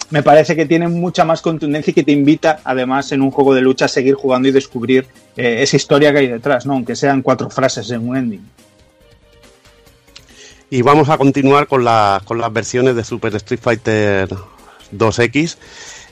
me 0.10 0.24
parece 0.24 0.56
que 0.56 0.66
tiene 0.66 0.88
mucha 0.88 1.26
más 1.26 1.42
contundencia 1.42 1.92
y 1.92 1.94
que 1.94 2.04
te 2.04 2.14
invita, 2.14 2.62
además, 2.64 3.12
en 3.12 3.22
un 3.22 3.30
juego 3.32 3.54
de 3.54 3.62
lucha 3.62 3.86
a 3.86 3.90
seguir 3.90 4.14
jugando 4.16 4.48
y 4.48 4.52
descubrir 4.52 5.06
eh, 5.36 5.58
esa 5.64 5.76
historia 5.76 6.14
que 6.14 6.20
hay 6.20 6.28
detrás, 6.28 6.66
¿no? 6.66 6.74
Aunque 6.74 6.96
sean 6.96 7.22
cuatro 7.22 7.50
frases 7.50 7.92
en 7.92 8.08
un 8.08 8.16
ending. 8.16 8.46
Y 10.70 10.82
vamos 10.82 11.10
a 11.10 11.18
continuar 11.18 11.68
con, 11.68 11.84
la- 11.84 12.22
con 12.26 12.38
las 12.40 12.52
versiones 12.52 12.96
de 12.96 13.04
Super 13.04 13.36
Street 13.36 13.60
Fighter 13.62 14.30
2X. 14.96 15.58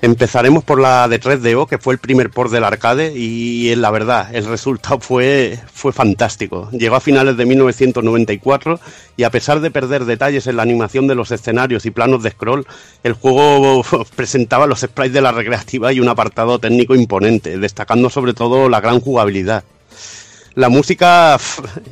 Empezaremos 0.01 0.64
por 0.64 0.80
la 0.80 1.07
de 1.07 1.19
3DO, 1.19 1.67
que 1.67 1.77
fue 1.77 1.93
el 1.93 1.99
primer 1.99 2.30
port 2.30 2.51
del 2.51 2.64
arcade, 2.64 3.14
y 3.15 3.74
la 3.75 3.91
verdad, 3.91 4.33
el 4.35 4.45
resultado 4.45 4.99
fue, 4.99 5.57
fue 5.74 5.93
fantástico. 5.93 6.69
Llegó 6.72 6.95
a 6.95 7.01
finales 7.01 7.38
de 7.38 7.45
1994 7.45 8.80
y 9.17 9.24
a 9.24 9.30
pesar 9.30 9.61
de 9.61 9.72
perder 9.72 10.06
detalles 10.06 10.48
en 10.48 10.57
la 10.57 10.64
animación 10.64 11.07
de 11.07 11.15
los 11.15 11.32
escenarios 11.32 11.85
y 11.85 11.91
planos 11.91 12.24
de 12.24 12.32
scroll, 12.32 12.67
el 13.03 13.14
juego 13.14 13.83
presentaba 14.15 14.67
los 14.67 14.82
sprites 14.82 15.14
de 15.14 15.22
la 15.22 15.32
recreativa 15.32 15.93
y 15.93 15.99
un 15.99 16.09
apartado 16.09 16.59
técnico 16.59 16.93
imponente, 16.93 17.57
destacando 17.57 18.09
sobre 18.09 18.33
todo 18.33 18.69
la 18.69 18.82
gran 18.82 18.99
jugabilidad. 18.99 19.64
La 20.56 20.69
música, 20.69 21.38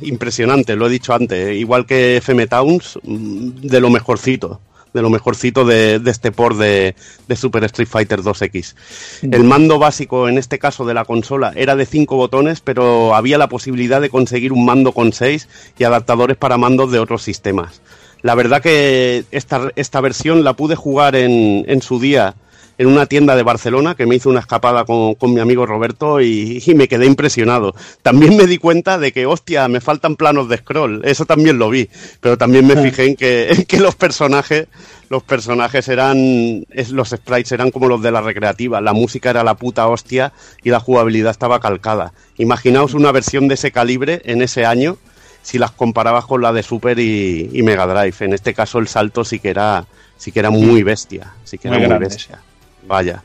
impresionante, 0.02 0.74
lo 0.76 0.86
he 0.86 0.90
dicho 0.90 1.12
antes, 1.12 1.54
igual 1.56 1.84
que 1.84 2.18
FM 2.18 2.46
Towns, 2.46 2.98
mm, 3.02 3.48
de 3.60 3.80
lo 3.80 3.90
mejorcito, 3.90 4.60
de 4.94 5.02
lo 5.02 5.10
mejorcito 5.10 5.64
de, 5.64 5.98
de 5.98 6.10
este 6.10 6.30
port 6.30 6.56
de, 6.56 6.94
de 7.26 7.36
Super 7.36 7.64
Street 7.64 7.88
Fighter 7.88 8.20
2X. 8.20 8.74
El 9.22 9.42
mando 9.42 9.78
básico, 9.78 10.28
en 10.28 10.38
este 10.38 10.60
caso 10.60 10.86
de 10.86 10.94
la 10.94 11.04
consola, 11.04 11.52
era 11.56 11.74
de 11.74 11.84
5 11.84 12.16
botones, 12.16 12.60
pero 12.60 13.14
había 13.14 13.36
la 13.36 13.48
posibilidad 13.48 14.00
de 14.00 14.08
conseguir 14.08 14.52
un 14.52 14.64
mando 14.64 14.92
con 14.92 15.12
6 15.12 15.48
y 15.76 15.84
adaptadores 15.84 16.36
para 16.36 16.58
mandos 16.58 16.92
de 16.92 17.00
otros 17.00 17.22
sistemas. 17.22 17.82
La 18.22 18.36
verdad 18.36 18.62
que 18.62 19.24
esta, 19.32 19.70
esta 19.74 20.00
versión 20.00 20.44
la 20.44 20.54
pude 20.54 20.76
jugar 20.76 21.16
en, 21.16 21.64
en 21.68 21.82
su 21.82 21.98
día 21.98 22.36
en 22.78 22.86
una 22.86 23.06
tienda 23.06 23.36
de 23.36 23.42
Barcelona 23.42 23.94
que 23.94 24.06
me 24.06 24.16
hizo 24.16 24.30
una 24.30 24.40
escapada 24.40 24.84
con, 24.84 25.14
con 25.14 25.32
mi 25.32 25.40
amigo 25.40 25.66
Roberto 25.66 26.20
y, 26.20 26.62
y 26.64 26.74
me 26.74 26.88
quedé 26.88 27.06
impresionado. 27.06 27.74
También 28.02 28.36
me 28.36 28.46
di 28.46 28.58
cuenta 28.58 28.98
de 28.98 29.12
que, 29.12 29.26
hostia, 29.26 29.68
me 29.68 29.80
faltan 29.80 30.16
planos 30.16 30.48
de 30.48 30.58
scroll. 30.58 31.02
Eso 31.04 31.24
también 31.24 31.58
lo 31.58 31.70
vi. 31.70 31.88
Pero 32.20 32.36
también 32.36 32.66
me 32.66 32.76
fijé 32.76 33.06
en 33.06 33.16
que, 33.16 33.48
en 33.50 33.64
que 33.64 33.78
los 33.78 33.94
personajes, 33.94 34.66
los 35.08 35.22
personajes 35.22 35.88
eran, 35.88 36.64
los 36.90 37.10
sprites 37.10 37.52
eran 37.52 37.70
como 37.70 37.88
los 37.88 38.02
de 38.02 38.10
la 38.10 38.20
recreativa. 38.20 38.80
La 38.80 38.92
música 38.92 39.30
era 39.30 39.44
la 39.44 39.54
puta 39.54 39.86
hostia 39.88 40.32
y 40.62 40.70
la 40.70 40.80
jugabilidad 40.80 41.30
estaba 41.30 41.60
calcada. 41.60 42.12
Imaginaos 42.38 42.94
una 42.94 43.12
versión 43.12 43.48
de 43.48 43.54
ese 43.54 43.70
calibre 43.70 44.20
en 44.24 44.42
ese 44.42 44.66
año 44.66 44.98
si 45.42 45.58
las 45.58 45.72
comparabas 45.72 46.24
con 46.24 46.40
la 46.40 46.52
de 46.54 46.62
Super 46.62 46.98
y, 46.98 47.50
y 47.52 47.62
Mega 47.62 47.86
Drive. 47.86 48.16
En 48.20 48.32
este 48.32 48.54
caso 48.54 48.78
el 48.78 48.88
salto 48.88 49.24
sí 49.24 49.38
que 49.38 49.50
era, 49.50 49.84
sí 50.16 50.32
que 50.32 50.40
era 50.40 50.50
muy 50.50 50.82
bestia. 50.82 51.34
Sí 51.44 51.58
que 51.58 51.68
era 51.68 51.78
Muy 51.78 51.98
bestia. 51.98 52.40
Vaya. 52.86 53.22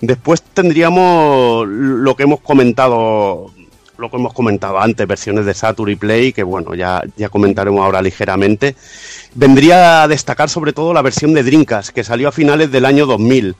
Después 0.00 0.42
tendríamos 0.42 1.66
lo 1.68 2.16
que 2.16 2.24
hemos 2.24 2.40
comentado, 2.40 3.52
lo 3.96 4.10
que 4.10 4.16
hemos 4.16 4.32
comentado 4.32 4.80
antes, 4.80 5.06
versiones 5.06 5.46
de 5.46 5.54
Saturn 5.54 5.92
y 5.92 5.96
Play, 5.96 6.32
que 6.32 6.42
bueno, 6.42 6.74
ya, 6.74 7.02
ya 7.16 7.28
comentaremos 7.28 7.84
ahora 7.84 8.02
ligeramente. 8.02 8.74
Vendría 9.34 10.02
a 10.02 10.08
destacar 10.08 10.48
sobre 10.48 10.72
todo 10.72 10.92
la 10.92 11.02
versión 11.02 11.34
de 11.34 11.42
Dreamcast, 11.44 11.90
que 11.90 12.02
salió 12.02 12.28
a 12.28 12.32
finales 12.32 12.72
del 12.72 12.84
año 12.84 13.06
2000, 13.06 13.54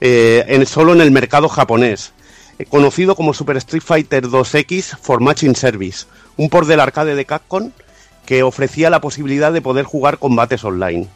eh, 0.00 0.44
en, 0.48 0.66
solo 0.66 0.94
en 0.94 1.00
el 1.00 1.10
mercado 1.10 1.48
japonés, 1.48 2.12
eh, 2.58 2.64
conocido 2.64 3.14
como 3.14 3.34
Super 3.34 3.58
Street 3.58 3.82
Fighter 3.84 4.24
2X 4.24 4.96
for 4.98 5.20
Matching 5.20 5.54
Service, 5.54 6.06
un 6.36 6.48
port 6.48 6.66
del 6.66 6.80
arcade 6.80 7.14
de 7.14 7.24
Capcom 7.26 7.70
que 8.24 8.42
ofrecía 8.42 8.88
la 8.88 9.00
posibilidad 9.00 9.52
de 9.52 9.60
poder 9.60 9.84
jugar 9.84 10.18
combates 10.18 10.64
online. 10.64 11.08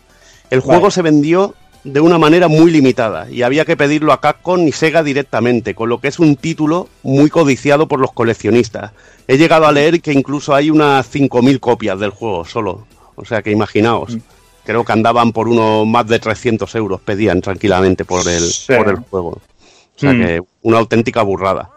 El 0.51 0.61
juego 0.61 0.83
Vale. 0.83 0.93
se 0.93 1.03
vendió 1.03 1.55
de 1.87 2.01
una 2.01 2.19
manera 2.19 2.49
muy 2.49 2.71
limitada 2.73 3.31
y 3.31 3.43
había 3.43 3.65
que 3.65 3.77
pedirlo 3.77 4.13
a 4.13 4.21
Capcom 4.21 4.67
y 4.67 4.73
Sega 4.73 5.03
directamente, 5.03 5.75
con 5.75 5.89
lo 5.89 6.01
que 6.01 6.09
es 6.09 6.19
un 6.19 6.35
título 6.37 6.89
muy 7.05 7.31
codiciado 7.31 7.87
por 7.87 8.01
los 8.01 8.13
coleccionistas. 8.13 8.91
He 9.29 9.39
llegado 9.39 9.67
a 9.67 9.73
leer 9.73 10.01
que 10.01 10.13
incluso 10.13 10.55
hay 10.55 10.71
unas 10.71 11.07
5.000 11.13 11.61
copias 11.61 11.99
del 12.01 12.11
juego 12.11 12.45
solo. 12.45 12.87
O 13.15 13.25
sea 13.25 13.41
que 13.43 13.51
imaginaos. 13.53 14.19
Creo 14.65 14.85
que 14.85 14.93
andaban 14.93 15.31
por 15.33 15.49
unos 15.49 15.87
más 15.87 16.07
de 16.09 16.19
300 16.19 16.75
euros, 16.75 17.01
pedían 17.01 17.41
tranquilamente 17.41 18.05
por 18.05 18.29
el, 18.29 18.41
Sí. 18.43 18.73
por 18.77 18.89
el 18.89 18.97
juego. 18.97 19.29
O 19.31 19.99
sea 19.99 20.13
Mm. 20.13 20.21
que 20.21 20.41
una 20.63 20.79
auténtica 20.79 21.23
burrada. 21.23 21.71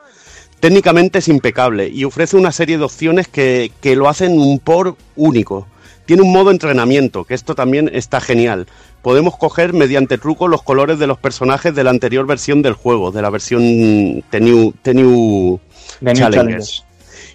Técnicamente 0.59 1.19
es 1.19 1.27
impecable 1.27 1.87
y 1.87 2.03
ofrece 2.03 2.35
una 2.35 2.51
serie 2.51 2.77
de 2.77 2.83
opciones 2.83 3.27
que, 3.27 3.71
que 3.79 3.95
lo 3.95 4.09
hacen 4.09 4.37
un 4.39 4.59
por 4.59 4.97
único. 5.15 5.67
Tiene 6.05 6.23
un 6.23 6.31
modo 6.31 6.49
entrenamiento, 6.49 7.23
que 7.23 7.35
esto 7.35 7.53
también 7.53 7.89
está 7.93 8.19
genial. 8.19 8.65
Podemos 9.01 9.37
coger 9.37 9.73
mediante 9.73 10.17
truco 10.17 10.47
los 10.47 10.61
colores 10.61 10.99
de 10.99 11.07
los 11.07 11.17
personajes 11.17 11.73
de 11.73 11.83
la 11.83 11.89
anterior 11.89 12.25
versión 12.25 12.61
del 12.61 12.73
juego, 12.73 13.11
de 13.11 13.21
la 13.21 13.29
versión 13.29 14.23
The 14.29 14.41
New, 14.41 14.73
The 14.81 14.93
New 14.93 15.59
The 15.99 16.05
New 16.05 16.15
Challengers. 16.15 16.35
Challengers. 16.35 16.85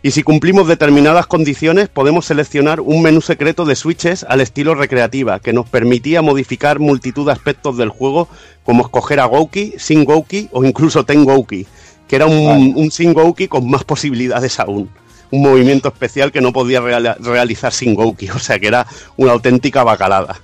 Y 0.05 0.11
si 0.11 0.23
cumplimos 0.23 0.69
determinadas 0.69 1.27
condiciones, 1.27 1.89
podemos 1.89 2.27
seleccionar 2.27 2.81
un 2.81 3.01
menú 3.01 3.23
secreto 3.23 3.65
de 3.65 3.75
switches 3.75 4.27
al 4.29 4.43
estilo 4.43 4.75
recreativa, 4.75 5.41
que 5.41 5.55
nos 5.55 5.67
permitía 5.67 6.21
modificar 6.21 6.79
multitud 6.79 7.25
de 7.25 7.33
aspectos 7.33 7.79
del 7.79 7.89
juego, 7.89 8.29
como 8.65 8.83
escoger 8.83 9.19
a 9.19 9.25
Gouki, 9.25 9.73
Sin 9.79 10.05
Gouki 10.05 10.51
o 10.53 10.63
incluso 10.63 11.07
Ten 11.07 11.25
Gouki, 11.25 11.67
que 12.07 12.17
era 12.17 12.27
un, 12.27 12.75
un 12.77 12.91
Sin 12.91 13.15
Gouki 13.15 13.49
con 13.49 13.71
más 13.71 13.85
posibilidades 13.85 14.61
aún. 14.61 14.91
Un 15.31 15.41
movimiento 15.41 15.89
especial 15.89 16.31
que 16.33 16.43
no 16.43 16.53
podía 16.53 16.83
realizar 16.83 17.73
Sin 17.73 17.95
Gouki, 17.95 18.29
o 18.37 18.39
sea 18.39 18.59
que 18.59 18.67
era 18.67 18.87
una 19.17 19.33
auténtica 19.33 19.85
bacalada. 19.85 20.37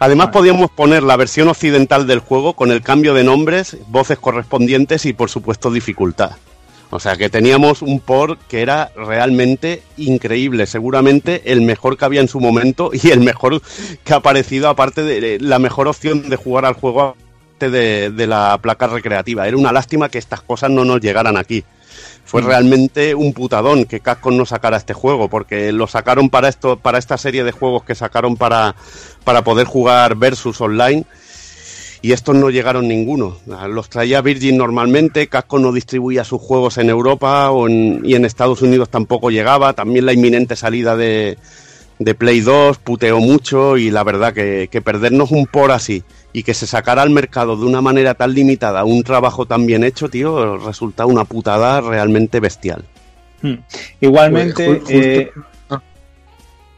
Además 0.00 0.28
podíamos 0.28 0.70
poner 0.70 1.02
la 1.02 1.16
versión 1.16 1.48
occidental 1.48 2.06
del 2.06 2.20
juego 2.20 2.52
con 2.52 2.70
el 2.70 2.82
cambio 2.82 3.14
de 3.14 3.24
nombres, 3.24 3.76
voces 3.88 4.18
correspondientes 4.18 5.06
y 5.06 5.12
por 5.12 5.28
supuesto 5.28 5.70
dificultad. 5.70 6.32
O 6.90 7.00
sea 7.00 7.16
que 7.16 7.28
teníamos 7.28 7.82
un 7.82 8.00
port 8.00 8.40
que 8.48 8.62
era 8.62 8.92
realmente 8.96 9.82
increíble, 9.96 10.66
seguramente 10.66 11.52
el 11.52 11.60
mejor 11.60 11.98
que 11.98 12.04
había 12.04 12.20
en 12.20 12.28
su 12.28 12.40
momento 12.40 12.90
y 12.92 13.10
el 13.10 13.20
mejor 13.20 13.60
que 14.04 14.12
ha 14.14 14.16
aparecido, 14.16 14.68
aparte 14.68 15.02
de 15.02 15.38
la 15.40 15.58
mejor 15.58 15.88
opción 15.88 16.30
de 16.30 16.36
jugar 16.36 16.64
al 16.64 16.74
juego 16.74 17.02
aparte 17.02 17.70
de, 17.70 18.10
de 18.10 18.26
la 18.26 18.58
placa 18.62 18.86
recreativa. 18.86 19.46
Era 19.46 19.56
una 19.56 19.72
lástima 19.72 20.08
que 20.08 20.18
estas 20.18 20.40
cosas 20.40 20.70
no 20.70 20.84
nos 20.84 21.00
llegaran 21.00 21.36
aquí. 21.36 21.64
Fue 22.24 22.42
Mm. 22.42 22.46
realmente 22.46 23.14
un 23.14 23.32
putadón 23.32 23.84
que 23.84 24.00
Capcom 24.00 24.36
no 24.36 24.44
sacara 24.46 24.76
este 24.76 24.92
juego, 24.94 25.28
porque 25.28 25.72
lo 25.72 25.86
sacaron 25.86 26.28
para 26.30 26.48
esto, 26.48 26.76
para 26.78 26.98
esta 26.98 27.16
serie 27.16 27.42
de 27.44 27.52
juegos 27.52 27.84
que 27.84 27.94
sacaron 27.94 28.36
para, 28.36 28.74
para 29.24 29.42
poder 29.42 29.66
jugar 29.66 30.14
versus 30.16 30.60
online 30.60 31.04
y 32.00 32.12
estos 32.12 32.36
no 32.36 32.50
llegaron 32.50 32.86
ninguno. 32.86 33.38
Los 33.68 33.88
traía 33.88 34.20
Virgin 34.20 34.56
normalmente, 34.56 35.26
Capcom 35.28 35.60
no 35.62 35.72
distribuía 35.72 36.22
sus 36.22 36.40
juegos 36.40 36.78
en 36.78 36.90
Europa 36.90 37.50
o 37.50 37.66
en- 37.68 38.02
y 38.04 38.14
en 38.14 38.24
Estados 38.24 38.62
Unidos 38.62 38.88
tampoco 38.88 39.30
llegaba. 39.30 39.72
También 39.72 40.06
la 40.06 40.12
inminente 40.12 40.54
salida 40.54 40.96
de, 40.96 41.38
de 41.98 42.14
Play 42.14 42.40
2 42.40 42.78
puteó 42.78 43.18
mucho 43.18 43.76
y 43.78 43.90
la 43.90 44.04
verdad 44.04 44.32
que, 44.32 44.68
que 44.70 44.80
perdernos 44.80 45.32
un 45.32 45.46
por 45.46 45.72
así 45.72 46.04
y 46.38 46.42
que 46.44 46.54
se 46.54 46.66
sacara 46.68 47.02
al 47.02 47.10
mercado 47.10 47.56
de 47.56 47.64
una 47.66 47.80
manera 47.80 48.14
tan 48.14 48.32
limitada 48.32 48.84
un 48.84 49.02
trabajo 49.02 49.44
tan 49.46 49.66
bien 49.66 49.82
hecho, 49.82 50.08
tío, 50.08 50.56
resulta 50.58 51.04
una 51.04 51.24
putada 51.24 51.80
realmente 51.80 52.38
bestial. 52.38 52.84
Hmm. 53.42 53.54
Igualmente, 54.00 54.66
justo- 54.66 54.90
eh, 54.90 55.30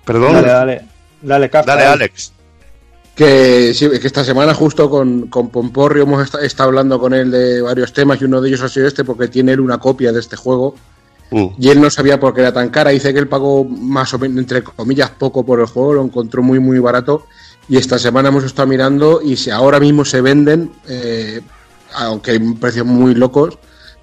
Perdón. 0.04 0.32
dale, 0.32 0.48
dale, 0.48 0.84
dale, 1.22 1.50
Kafka, 1.50 1.72
Dale, 1.76 1.86
Alex. 1.86 2.32
Que, 3.14 3.74
sí, 3.74 3.88
que 4.00 4.06
esta 4.06 4.24
semana 4.24 4.54
justo 4.54 4.88
con, 4.88 5.26
con 5.28 5.50
Pomporrio 5.50 6.04
hemos 6.04 6.22
esta- 6.24 6.40
estado 6.42 6.70
hablando 6.70 6.98
con 6.98 7.12
él 7.12 7.30
de 7.30 7.60
varios 7.60 7.92
temas 7.92 8.20
y 8.20 8.24
uno 8.24 8.40
de 8.40 8.48
ellos 8.48 8.62
ha 8.62 8.68
sido 8.68 8.86
este 8.86 9.04
porque 9.04 9.28
tiene 9.28 9.52
él 9.52 9.60
una 9.60 9.78
copia 9.78 10.10
de 10.12 10.20
este 10.20 10.36
juego 10.36 10.74
Mm. 11.32 11.46
y 11.58 11.68
él 11.68 11.80
no 11.80 11.90
sabía 11.90 12.18
por 12.18 12.34
qué 12.34 12.40
era 12.40 12.52
tan 12.52 12.70
cara. 12.70 12.90
Dice 12.90 13.12
que 13.12 13.20
él 13.20 13.28
pagó 13.28 13.64
más 13.64 14.12
o 14.14 14.18
menos, 14.18 14.38
entre 14.38 14.64
comillas, 14.64 15.10
poco 15.10 15.44
por 15.46 15.60
el 15.60 15.66
juego, 15.66 15.92
lo 15.94 16.02
encontró 16.02 16.42
muy, 16.42 16.58
muy 16.58 16.78
barato. 16.80 17.26
Y 17.70 17.76
esta 17.76 18.00
semana 18.00 18.30
hemos 18.30 18.42
estado 18.42 18.66
mirando 18.66 19.22
y 19.22 19.36
si 19.36 19.48
ahora 19.48 19.78
mismo 19.78 20.04
se 20.04 20.20
venden, 20.20 20.72
eh, 20.88 21.40
aunque 21.94 22.32
hay 22.32 22.40
precios 22.54 22.84
muy 22.84 23.14
locos, 23.14 23.58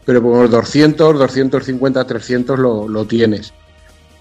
pero 0.06 0.22
por 0.24 0.32
unos 0.32 0.50
200, 0.50 1.20
250, 1.20 2.08
300 2.08 2.58
lo, 2.58 2.88
lo 2.88 3.06
tienes. 3.06 3.54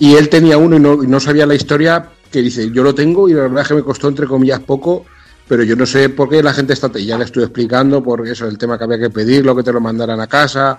Y 0.00 0.16
él 0.16 0.28
tenía 0.28 0.58
uno 0.58 0.76
y 0.76 0.81
no, 0.81 1.00
y 1.00 1.07
no 1.07 1.20
sabía 1.20 1.47
la 1.47 1.55
historia, 1.55 2.10
que 2.33 2.42
dice, 2.42 2.73
yo 2.73 2.83
lo 2.83 2.92
tengo 2.92 3.28
y 3.28 3.34
la 3.34 3.42
verdad 3.42 3.62
es 3.62 3.68
que 3.68 3.75
me 3.75 3.83
costó 3.84 4.08
entre 4.08 4.26
comillas 4.26 4.58
poco, 4.58 5.05
pero 5.47 5.62
yo 5.62 5.76
no 5.76 5.86
sé 5.86 6.08
por 6.08 6.28
qué 6.28 6.42
la 6.42 6.52
gente 6.52 6.73
está, 6.73 6.91
ya 6.99 7.16
le 7.16 7.25
estoy 7.25 7.44
explicando, 7.44 8.02
por 8.02 8.26
eso 8.26 8.49
el 8.49 8.58
tema 8.58 8.76
que 8.76 8.83
había 8.83 8.99
que 8.99 9.10
pedirlo, 9.10 9.55
que 9.55 9.62
te 9.62 9.73
lo 9.73 9.81
mandaran 9.81 10.20
a 10.20 10.26
casa, 10.26 10.76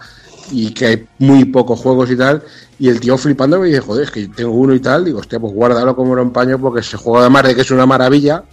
y 0.51 0.73
que 0.73 0.85
hay 0.85 1.07
muy 1.19 1.45
pocos 1.45 1.79
juegos 1.79 2.11
y 2.11 2.17
tal, 2.17 2.43
y 2.79 2.89
el 2.89 2.99
tío 2.99 3.17
flipando 3.17 3.61
me 3.61 3.67
dice, 3.67 3.79
joder, 3.79 4.03
es 4.03 4.11
que 4.11 4.27
tengo 4.27 4.51
uno 4.51 4.73
y 4.73 4.81
tal, 4.81 5.05
digo, 5.05 5.19
hostia, 5.19 5.39
pues 5.39 5.53
guárdalo 5.53 5.95
como 5.95 6.15
lo 6.15 6.21
empaño, 6.21 6.59
porque 6.59 6.81
ese 6.81 6.97
juego 6.97 7.19
además 7.19 7.43
de 7.43 7.55
que 7.55 7.61
es 7.61 7.71
una 7.71 7.85
maravilla, 7.85 8.43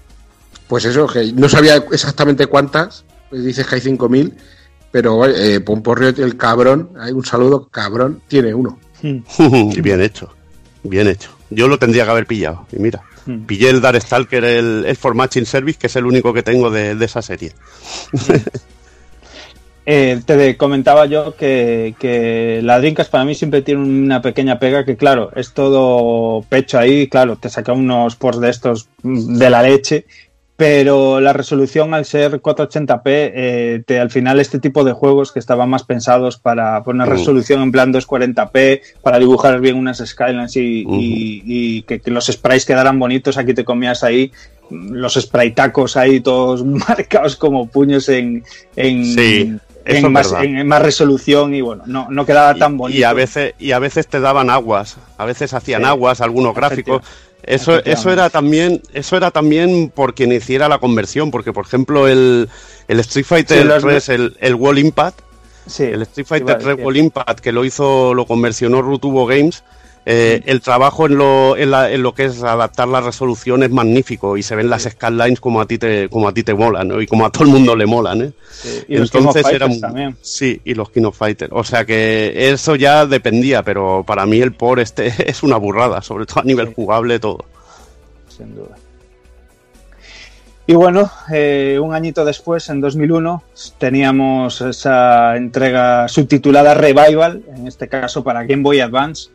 pues 0.68 0.84
eso, 0.84 1.06
que 1.06 1.32
no 1.32 1.48
sabía 1.48 1.76
exactamente 1.92 2.46
cuántas, 2.46 3.04
pues 3.30 3.44
dices 3.44 3.66
que 3.66 3.76
hay 3.76 3.80
5.000, 3.80 4.32
pero 4.90 5.26
eh, 5.26 5.60
Pomporrio, 5.60 6.08
el 6.08 6.36
cabrón, 6.36 6.90
hay 6.98 7.12
un 7.12 7.24
saludo, 7.24 7.68
cabrón, 7.68 8.20
tiene 8.28 8.54
uno. 8.54 8.78
y 9.02 9.80
bien 9.80 10.00
hecho, 10.00 10.34
bien 10.82 11.08
hecho. 11.08 11.30
Yo 11.50 11.68
lo 11.68 11.78
tendría 11.78 12.04
que 12.04 12.10
haber 12.10 12.26
pillado. 12.26 12.66
Y 12.72 12.78
mira, 12.78 13.02
Hmm. 13.26 13.46
pillé 13.46 13.70
el 13.70 13.80
Darkstalker, 13.80 14.44
el, 14.44 14.84
el 14.86 14.96
For 14.96 15.14
Matching 15.14 15.46
Service, 15.46 15.78
que 15.78 15.86
es 15.86 15.96
el 15.96 16.04
único 16.04 16.32
que 16.32 16.42
tengo 16.42 16.70
de, 16.70 16.94
de 16.94 17.04
esa 17.04 17.22
serie. 17.22 17.52
Eh, 19.86 20.22
te 20.24 20.56
comentaba 20.56 21.04
yo 21.04 21.36
que, 21.36 21.94
que 21.98 22.60
la 22.62 22.78
Dreamcast 22.78 23.10
para 23.10 23.26
mí 23.26 23.34
siempre 23.34 23.60
tiene 23.60 23.82
una 23.82 24.22
pequeña 24.22 24.58
pega 24.58 24.82
que, 24.86 24.96
claro, 24.96 25.30
es 25.36 25.52
todo 25.52 26.40
pecho 26.48 26.78
ahí, 26.78 27.06
claro, 27.06 27.36
te 27.36 27.50
saca 27.50 27.74
unos 27.74 28.16
ports 28.16 28.40
de 28.40 28.48
estos 28.48 28.88
mm, 29.02 29.36
de 29.36 29.50
la 29.50 29.60
leche, 29.60 30.06
pero 30.56 31.20
la 31.20 31.32
resolución 31.32 31.94
al 31.94 32.04
ser 32.04 32.40
480p, 32.40 33.00
eh, 33.06 33.82
te, 33.84 33.98
al 33.98 34.10
final 34.10 34.38
este 34.38 34.60
tipo 34.60 34.84
de 34.84 34.92
juegos 34.92 35.32
que 35.32 35.40
estaban 35.40 35.68
más 35.68 35.82
pensados 35.82 36.38
para 36.38 36.80
una 36.86 37.06
Mm. 37.06 37.08
resolución 37.10 37.62
en 37.62 37.72
plan 37.72 37.92
240p, 37.92 38.80
para 39.02 39.18
dibujar 39.18 39.60
bien 39.60 39.76
unas 39.76 39.98
skylines 39.98 40.54
y, 40.56 40.84
y- 40.88 41.42
y 41.44 41.82
que, 41.82 41.98
que 42.00 42.10
los 42.12 42.26
sprites 42.26 42.64
quedaran 42.66 42.98
bonitos, 43.00 43.36
aquí 43.36 43.52
te 43.52 43.64
comías 43.64 44.04
ahí 44.04 44.30
los 44.70 45.14
spraytacos 45.14 45.96
ahí 45.96 46.20
todos 46.20 46.64
marcados 46.88 47.36
como 47.36 47.66
puños 47.68 48.08
en, 48.08 48.44
en, 48.76 49.04
Sí, 49.04 49.52
más, 50.08 50.32
en 50.40 50.66
más 50.66 50.80
resolución 50.80 51.54
y 51.54 51.60
bueno, 51.60 51.82
no, 51.86 52.06
no 52.10 52.24
quedaba 52.24 52.54
tan 52.54 52.78
bonito. 52.78 52.98
Y 52.98 53.02
a 53.02 53.12
veces 53.12 53.52
y 53.58 53.72
a 53.72 53.78
veces 53.78 54.06
te 54.06 54.20
daban 54.20 54.48
aguas, 54.48 54.96
a 55.18 55.24
veces 55.26 55.52
hacían 55.52 55.82
Sí. 55.82 55.88
aguas, 55.88 56.20
algunos 56.22 56.54
gráficos. 56.54 57.02
Eso, 57.46 57.84
eso 57.84 58.10
era 58.10 58.30
también 58.30 58.82
eso 58.92 59.16
era 59.16 59.30
también 59.30 59.90
por 59.94 60.14
quien 60.14 60.32
hiciera 60.32 60.68
la 60.68 60.78
conversión, 60.78 61.30
porque 61.30 61.52
por 61.52 61.66
ejemplo 61.66 62.08
el, 62.08 62.48
el 62.88 63.00
Street 63.00 63.26
Fighter 63.26 63.58
Sí, 63.62 63.64
los- 63.68 63.82
3, 63.82 64.08
el, 64.10 64.36
el 64.40 64.54
Wall 64.54 64.78
Impact, 64.78 65.18
Sí, 65.66 65.84
el 65.84 66.02
Street 66.02 66.26
Fighter 66.26 66.56
3 66.58 66.66
decir. 66.68 66.84
Wall 66.84 66.96
Impact 66.96 67.40
que 67.40 67.52
lo 67.52 67.64
hizo, 67.64 68.12
lo 68.14 68.26
conversionó 68.26 68.82
Rutubo 68.82 69.26
Games, 69.26 69.62
eh, 70.06 70.42
el 70.46 70.60
trabajo 70.60 71.06
en 71.06 71.16
lo, 71.16 71.56
en, 71.56 71.70
la- 71.70 71.90
en 71.90 72.02
lo 72.02 72.14
que 72.14 72.24
es 72.26 72.42
adaptar 72.42 72.88
la 72.88 73.00
resolución 73.00 73.62
es 73.62 73.70
magnífico 73.70 74.36
y 74.36 74.42
se 74.42 74.54
ven 74.54 74.68
las 74.68 74.82
skylines 74.82 75.40
como 75.40 75.60
a 75.60 75.66
ti 75.66 75.78
te, 75.78 76.08
como 76.10 76.28
a 76.28 76.34
ti 76.34 76.42
te 76.42 76.52
molan, 76.54 76.88
¿no? 76.88 77.00
Y 77.00 77.06
como 77.06 77.24
a 77.24 77.30
todo 77.30 77.44
el 77.44 77.50
mundo 77.50 77.74
le 77.74 77.86
molan, 77.86 78.22
¿eh? 78.22 78.32
y 78.88 78.96
los 78.98 79.10
King 79.10 79.20
of 79.20 79.36
Entonces 79.36 79.52
era 79.52 79.66
Fighters 79.66 79.74
un- 79.76 79.80
también. 79.80 80.16
Sí, 80.20 80.60
y 80.64 80.74
los 80.74 80.90
King 80.90 81.04
of 81.04 81.16
Fighters. 81.16 81.50
O 81.54 81.64
sea 81.64 81.84
que 81.86 82.50
eso 82.50 82.76
ya 82.76 83.06
dependía, 83.06 83.62
pero 83.62 84.04
para 84.06 84.26
mí 84.26 84.40
el 84.40 84.52
por 84.52 84.78
este 84.80 85.12
es 85.30 85.42
una 85.42 85.56
burrada, 85.56 86.02
sobre 86.02 86.26
todo 86.26 86.40
a 86.40 86.44
nivel 86.44 86.74
jugable 86.74 87.18
todo. 87.18 87.44
sin 88.28 88.54
duda. 88.54 88.76
Y 90.66 90.72
bueno, 90.74 91.10
eh, 91.30 91.78
un 91.82 91.92
añito 91.94 92.24
después, 92.24 92.70
en 92.70 92.80
2001, 92.80 93.42
teníamos 93.76 94.62
esa 94.62 95.36
entrega 95.36 96.08
subtitulada 96.08 96.72
Revival, 96.72 97.42
en 97.54 97.68
este 97.68 97.86
caso 97.86 98.24
para 98.24 98.44
Game 98.44 98.62
Boy 98.62 98.80
Advance, 98.80 99.28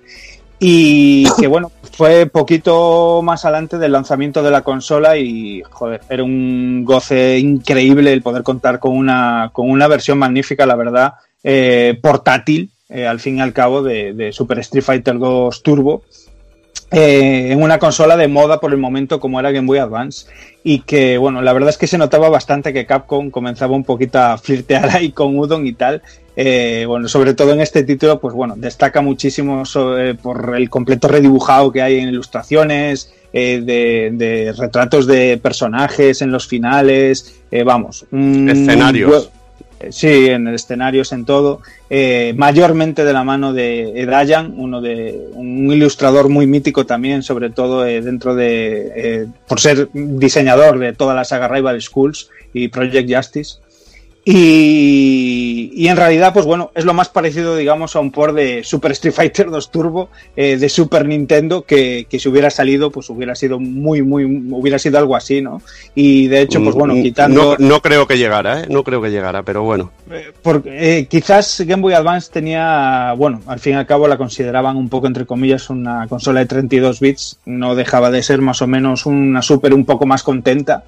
y 0.60 1.24
que 1.40 1.48
bueno, 1.48 1.72
fue 1.94 2.26
poquito 2.26 3.22
más 3.24 3.46
adelante 3.46 3.78
del 3.78 3.94
lanzamiento 3.94 4.44
de 4.44 4.52
la 4.52 4.62
consola 4.62 5.18
y 5.18 5.64
joder, 5.70 6.02
era 6.10 6.24
un 6.24 6.84
goce 6.84 7.40
increíble 7.40 8.12
el 8.12 8.22
poder 8.22 8.44
contar 8.44 8.80
con 8.80 8.96
una, 8.96 9.52
con 9.54 9.70
una 9.70 9.88
versión 9.88 10.18
magnífica, 10.18 10.66
la 10.66 10.76
verdad, 10.76 11.14
eh, 11.44 11.98
portátil, 12.02 12.72
eh, 12.90 13.08
al 13.08 13.22
fin 13.22 13.38
y 13.38 13.42
al 13.42 13.54
cabo, 13.54 13.84
de, 13.84 14.32
Super 14.34 14.60
Street 14.60 14.84
Fighter 14.84 15.18
2 15.18 15.64
Turbo, 15.64 16.04
eh, 16.92 17.52
en 17.52 17.62
una 17.62 17.80
consola 17.80 18.18
de 18.18 18.28
moda 18.28 18.60
por 18.60 18.72
el 18.72 18.80
momento 18.80 19.20
como 19.20 19.40
era 19.40 19.52
Game 19.52 19.68
Boy 19.68 19.78
Advance 19.78 20.26
y 20.64 20.80
que 20.80 21.20
bueno 21.20 21.42
la 21.44 21.54
verdad 21.54 21.70
es 21.70 21.78
que 21.78 21.86
se 21.86 22.00
notaba 22.00 22.30
bastante 22.30 22.74
que 22.74 22.88
Capcom 22.88 23.30
comenzaba 23.30 23.76
un 23.76 23.84
poquito 23.84 24.18
a 24.18 24.38
flirtear 24.40 24.90
ahí 24.96 25.12
con 25.12 25.38
Udon 25.38 25.68
y 25.68 25.74
tal 25.74 26.02
Eh, 26.42 26.86
bueno 26.88 27.10
sobre 27.10 27.34
todo 27.34 27.52
en 27.52 27.60
este 27.60 27.84
título 27.84 28.18
pues 28.22 28.34
bueno 28.34 28.54
destaca 28.58 29.02
muchísimo 29.02 29.66
sobre- 29.66 30.16
por 30.16 30.56
el 30.56 30.70
completo 30.70 31.10
redibujado 31.10 31.70
que 31.74 31.82
hay 31.82 32.00
en 32.00 32.08
ilustraciones 32.08 33.12
eh, 33.34 33.62
de, 33.62 34.12
de 34.14 34.54
retratos 34.54 35.06
de 35.06 35.38
personajes 35.38 36.22
en 36.22 36.32
los 36.32 36.48
finales 36.48 37.42
eh, 37.52 37.64
vamos 37.64 38.06
un- 38.12 38.48
Escenarios. 38.50 39.12
un- 39.26 39.86
eh, 39.86 39.92
Sí, 39.92 40.28
en 40.28 40.46
escenarios, 40.50 41.14
en 41.14 41.24
todo. 41.24 41.62
Eh, 41.90 42.34
mayormente 42.36 43.06
de 43.06 43.14
la 43.14 43.24
mano 43.24 43.54
de 43.54 44.02
Edayan, 44.02 44.54
uno 44.58 44.82
de 44.82 45.18
un 45.34 45.72
ilustrador 45.72 46.28
muy 46.28 46.48
mítico 46.48 46.86
también, 46.86 47.24
sobre 47.24 47.50
todo 47.50 47.86
eh, 47.86 48.02
dentro 48.02 48.36
de 48.36 48.92
eh, 48.94 49.28
por 49.48 49.62
ser 49.62 49.88
diseñador 49.94 50.80
de 50.80 50.92
toda 50.92 51.14
la 51.16 51.24
saga 51.24 51.48
Rival 51.48 51.82
Schools 51.82 52.30
y 52.54 52.68
Project 52.68 53.10
Justice. 53.14 53.60
Y, 54.26 55.72
y 55.74 55.88
en 55.88 55.98
realidad, 55.98 56.34
pues 56.34 56.46
bueno, 56.46 56.72
es 56.76 56.86
lo 56.86 56.94
más 56.94 57.10
parecido, 57.10 57.56
digamos, 57.56 57.96
a 57.96 58.00
un 58.00 58.12
port 58.12 58.36
de 58.36 58.64
Super 58.64 58.92
Street 58.92 59.14
Fighter 59.14 59.50
2 59.50 59.72
Turbo 59.72 60.10
eh, 60.36 60.58
de 60.58 60.70
Super 60.70 61.06
Nintendo 61.08 61.64
que, 61.64 62.06
que 62.10 62.20
si 62.20 62.30
hubiera 62.30 62.50
salido, 62.50 62.92
pues 62.92 63.10
hubiera 63.10 63.34
sido 63.34 63.60
muy, 63.60 64.04
muy, 64.04 64.26
hubiera 64.52 64.78
sido 64.78 65.00
algo 65.00 65.16
así, 65.16 65.42
¿no? 65.42 65.62
Y 65.96 66.28
de 66.28 66.42
hecho, 66.42 66.62
pues 66.64 66.76
bueno, 66.76 66.90
Mm, 67.00 67.04
quitando... 67.04 67.56
No, 67.58 67.68
no 67.68 67.82
creo 67.82 68.08
que 68.08 68.18
llegara, 68.18 68.62
¿eh? 68.62 68.66
No 68.70 68.84
creo 68.84 69.02
que 69.02 69.10
llegara, 69.10 69.44
pero 69.44 69.64
bueno. 69.64 69.92
Porque, 70.42 71.00
eh, 71.00 71.08
quizás 71.08 71.62
Game 71.66 71.82
Boy 71.82 71.94
Advance 71.94 72.30
tenía, 72.32 73.14
bueno, 73.18 73.42
al 73.48 73.60
fin 73.60 73.74
y 73.74 73.76
al 73.78 73.86
cabo 73.86 74.08
la 74.08 74.18
consideraban 74.18 74.78
un 74.78 74.90
poco 74.90 75.08
entre 75.08 75.26
comillas 75.26 75.70
una 75.70 76.08
consola 76.08 76.42
de 76.42 76.46
32 76.46 77.00
bits, 77.00 77.40
no 77.46 77.76
dejaba 77.76 78.12
de 78.12 78.24
ser 78.24 78.42
más 78.42 78.62
o 78.62 78.68
menos 78.68 79.06
una 79.06 79.42
super 79.42 79.74
un 79.74 79.86
poco 79.86 80.06
más 80.06 80.24
contenta 80.24 80.84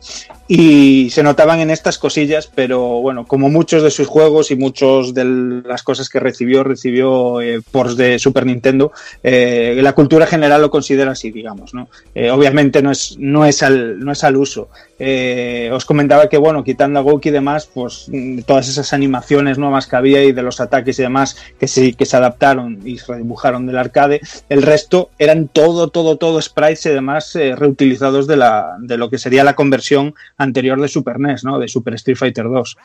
y 0.53 1.09
se 1.11 1.23
notaban 1.23 1.61
en 1.61 1.69
estas 1.69 1.97
cosillas, 1.97 2.51
pero 2.53 2.79
bueno, 2.99 3.20
como 3.27 3.50
muchos 3.50 3.83
de 3.83 3.91
sus 3.91 4.08
juegos 4.08 4.51
y 4.51 4.56
muchos 4.56 5.14
de 5.14 5.25
las 5.66 5.83
cosas 5.83 6.09
que 6.09 6.19
recibió, 6.19 6.64
recibió 6.64 7.41
eh, 7.41 7.61
ports 7.72 7.98
de 7.98 8.19
Super 8.19 8.45
Nintendo, 8.45 8.91
eh, 9.24 9.80
la 9.82 9.93
cultura 9.93 10.27
general 10.27 10.61
lo 10.61 10.69
considera 10.69 11.11
así, 11.11 11.32
digamos, 11.32 11.74
¿no? 11.74 11.88
Eh, 12.16 12.30
obviamente 12.32 12.82
no 12.82 12.91
es, 12.91 13.17
no 13.17 13.45
es 13.45 13.64
al, 13.64 14.00
no 14.00 14.11
es 14.11 14.24
al 14.24 14.38
uso. 14.38 14.69
Eh, 15.03 15.71
os 15.73 15.83
comentaba 15.83 16.30
que, 16.30 16.38
bueno, 16.38 16.63
quitando 16.63 16.99
a 16.99 17.01
Goki 17.01 17.30
y 17.30 17.31
demás, 17.31 17.67
pues 17.73 18.05
mm, 18.07 18.41
todas 18.41 18.69
esas 18.69 18.93
animaciones 18.93 19.57
nuevas 19.57 19.88
que 19.88 19.95
había 19.95 20.23
y 20.23 20.31
de 20.31 20.43
los 20.43 20.61
ataques 20.61 20.99
y 20.99 21.01
demás 21.01 21.38
que 21.59 21.67
sí 21.67 21.95
que 21.95 22.05
se 22.05 22.17
adaptaron 22.17 22.80
y 22.85 22.99
se 22.99 23.13
redibujaron 23.13 23.65
del 23.65 23.80
arcade, 23.80 24.21
el 24.47 24.61
resto 24.61 25.09
eran 25.17 25.47
todo, 25.47 25.88
todo, 25.88 26.17
todo 26.17 26.39
sprites 26.39 26.85
y 26.85 26.89
demás 26.89 27.35
eh, 27.35 27.55
reutilizados 27.55 28.27
de, 28.27 28.38
la, 28.38 28.75
de 28.80 28.97
lo 28.97 29.09
que 29.09 29.17
sería 29.17 29.43
la 29.43 29.55
conversión 29.55 30.13
anterior 30.38 30.80
de 30.80 30.88
Super 30.88 31.19
NES, 31.19 31.45
¿no? 31.45 31.57
De 31.57 31.67
Super 31.67 31.95
Street 31.95 32.17
Fighter 32.17 32.47
2. 32.47 32.77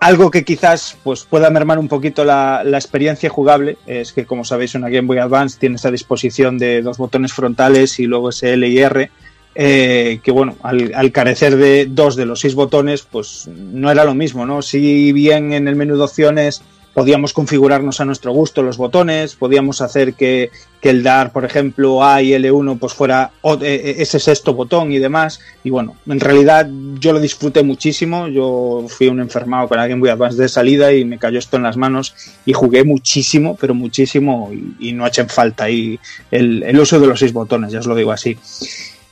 Algo 0.00 0.30
que 0.30 0.44
quizás 0.44 0.96
pues, 1.04 1.24
pueda 1.24 1.50
mermar 1.50 1.78
un 1.78 1.88
poquito 1.88 2.24
la, 2.24 2.62
la 2.64 2.78
experiencia 2.78 3.28
jugable 3.28 3.76
es 3.86 4.14
que, 4.14 4.24
como 4.24 4.44
sabéis, 4.44 4.74
una 4.74 4.88
Game 4.88 5.06
Boy 5.06 5.18
Advance 5.18 5.58
tiene 5.58 5.76
esa 5.76 5.90
disposición 5.90 6.56
de 6.56 6.80
dos 6.80 6.96
botones 6.96 7.34
frontales 7.34 8.00
y 8.00 8.06
luego 8.06 8.30
ese 8.30 8.54
L 8.54 8.66
y 8.66 8.78
R. 8.78 9.10
eh, 9.54 10.20
que 10.22 10.30
bueno, 10.30 10.56
al, 10.62 11.12
carecer 11.12 11.56
de 11.56 11.86
dos 11.86 12.16
de 12.16 12.26
los 12.26 12.40
seis 12.40 12.54
botones, 12.54 13.02
pues 13.02 13.48
no 13.48 13.90
era 13.90 14.04
lo 14.04 14.14
mismo, 14.14 14.46
¿no? 14.46 14.62
Si 14.62 15.12
bien 15.12 15.52
en 15.52 15.68
el 15.68 15.76
menú 15.76 15.96
de 15.96 16.02
opciones 16.04 16.62
podíamos 16.92 17.32
configurarnos 17.32 18.00
a 18.00 18.04
nuestro 18.04 18.30
gusto 18.32 18.62
los 18.62 18.76
botones, 18.76 19.34
podíamos 19.34 19.80
hacer 19.80 20.14
que, 20.14 20.50
que 20.80 20.90
el 20.90 21.02
dar, 21.02 21.32
por 21.32 21.44
ejemplo, 21.44 22.04
A 22.04 22.22
y 22.22 22.30
L1 22.34 22.78
pues 22.78 22.92
fuera 22.92 23.32
o- 23.42 23.58
eh, 23.60 23.96
ese 23.98 24.20
sexto 24.20 24.54
botón 24.54 24.92
y 24.92 25.00
demás. 25.00 25.40
Y 25.64 25.70
bueno, 25.70 25.96
en 26.06 26.20
realidad 26.20 26.70
yo 27.00 27.12
lo 27.12 27.18
disfruté 27.18 27.64
muchísimo. 27.64 28.28
Yo 28.28 28.86
fui 28.88 29.08
un 29.08 29.18
enfermado 29.18 29.66
con 29.66 29.76
Game 29.78 29.96
Boy 29.96 30.10
Advance 30.10 30.40
de 30.40 30.48
salida 30.48 30.92
y 30.92 31.04
me 31.04 31.18
cayó 31.18 31.40
esto 31.40 31.56
en 31.56 31.64
las 31.64 31.76
manos 31.76 32.14
y 32.46 32.52
jugué 32.52 32.84
muchísimo, 32.84 33.56
pero 33.60 33.74
muchísimo 33.74 34.52
y, 34.52 34.90
y 34.90 34.92
no 34.92 35.04
echen 35.04 35.28
falta 35.28 35.64
ahí 35.64 35.98
el, 36.30 36.62
el 36.62 36.78
uso 36.78 37.00
de 37.00 37.08
los 37.08 37.18
seis 37.18 37.32
botones, 37.32 37.72
ya 37.72 37.80
os 37.80 37.86
lo 37.86 37.96
digo 37.96 38.12
así. 38.12 38.38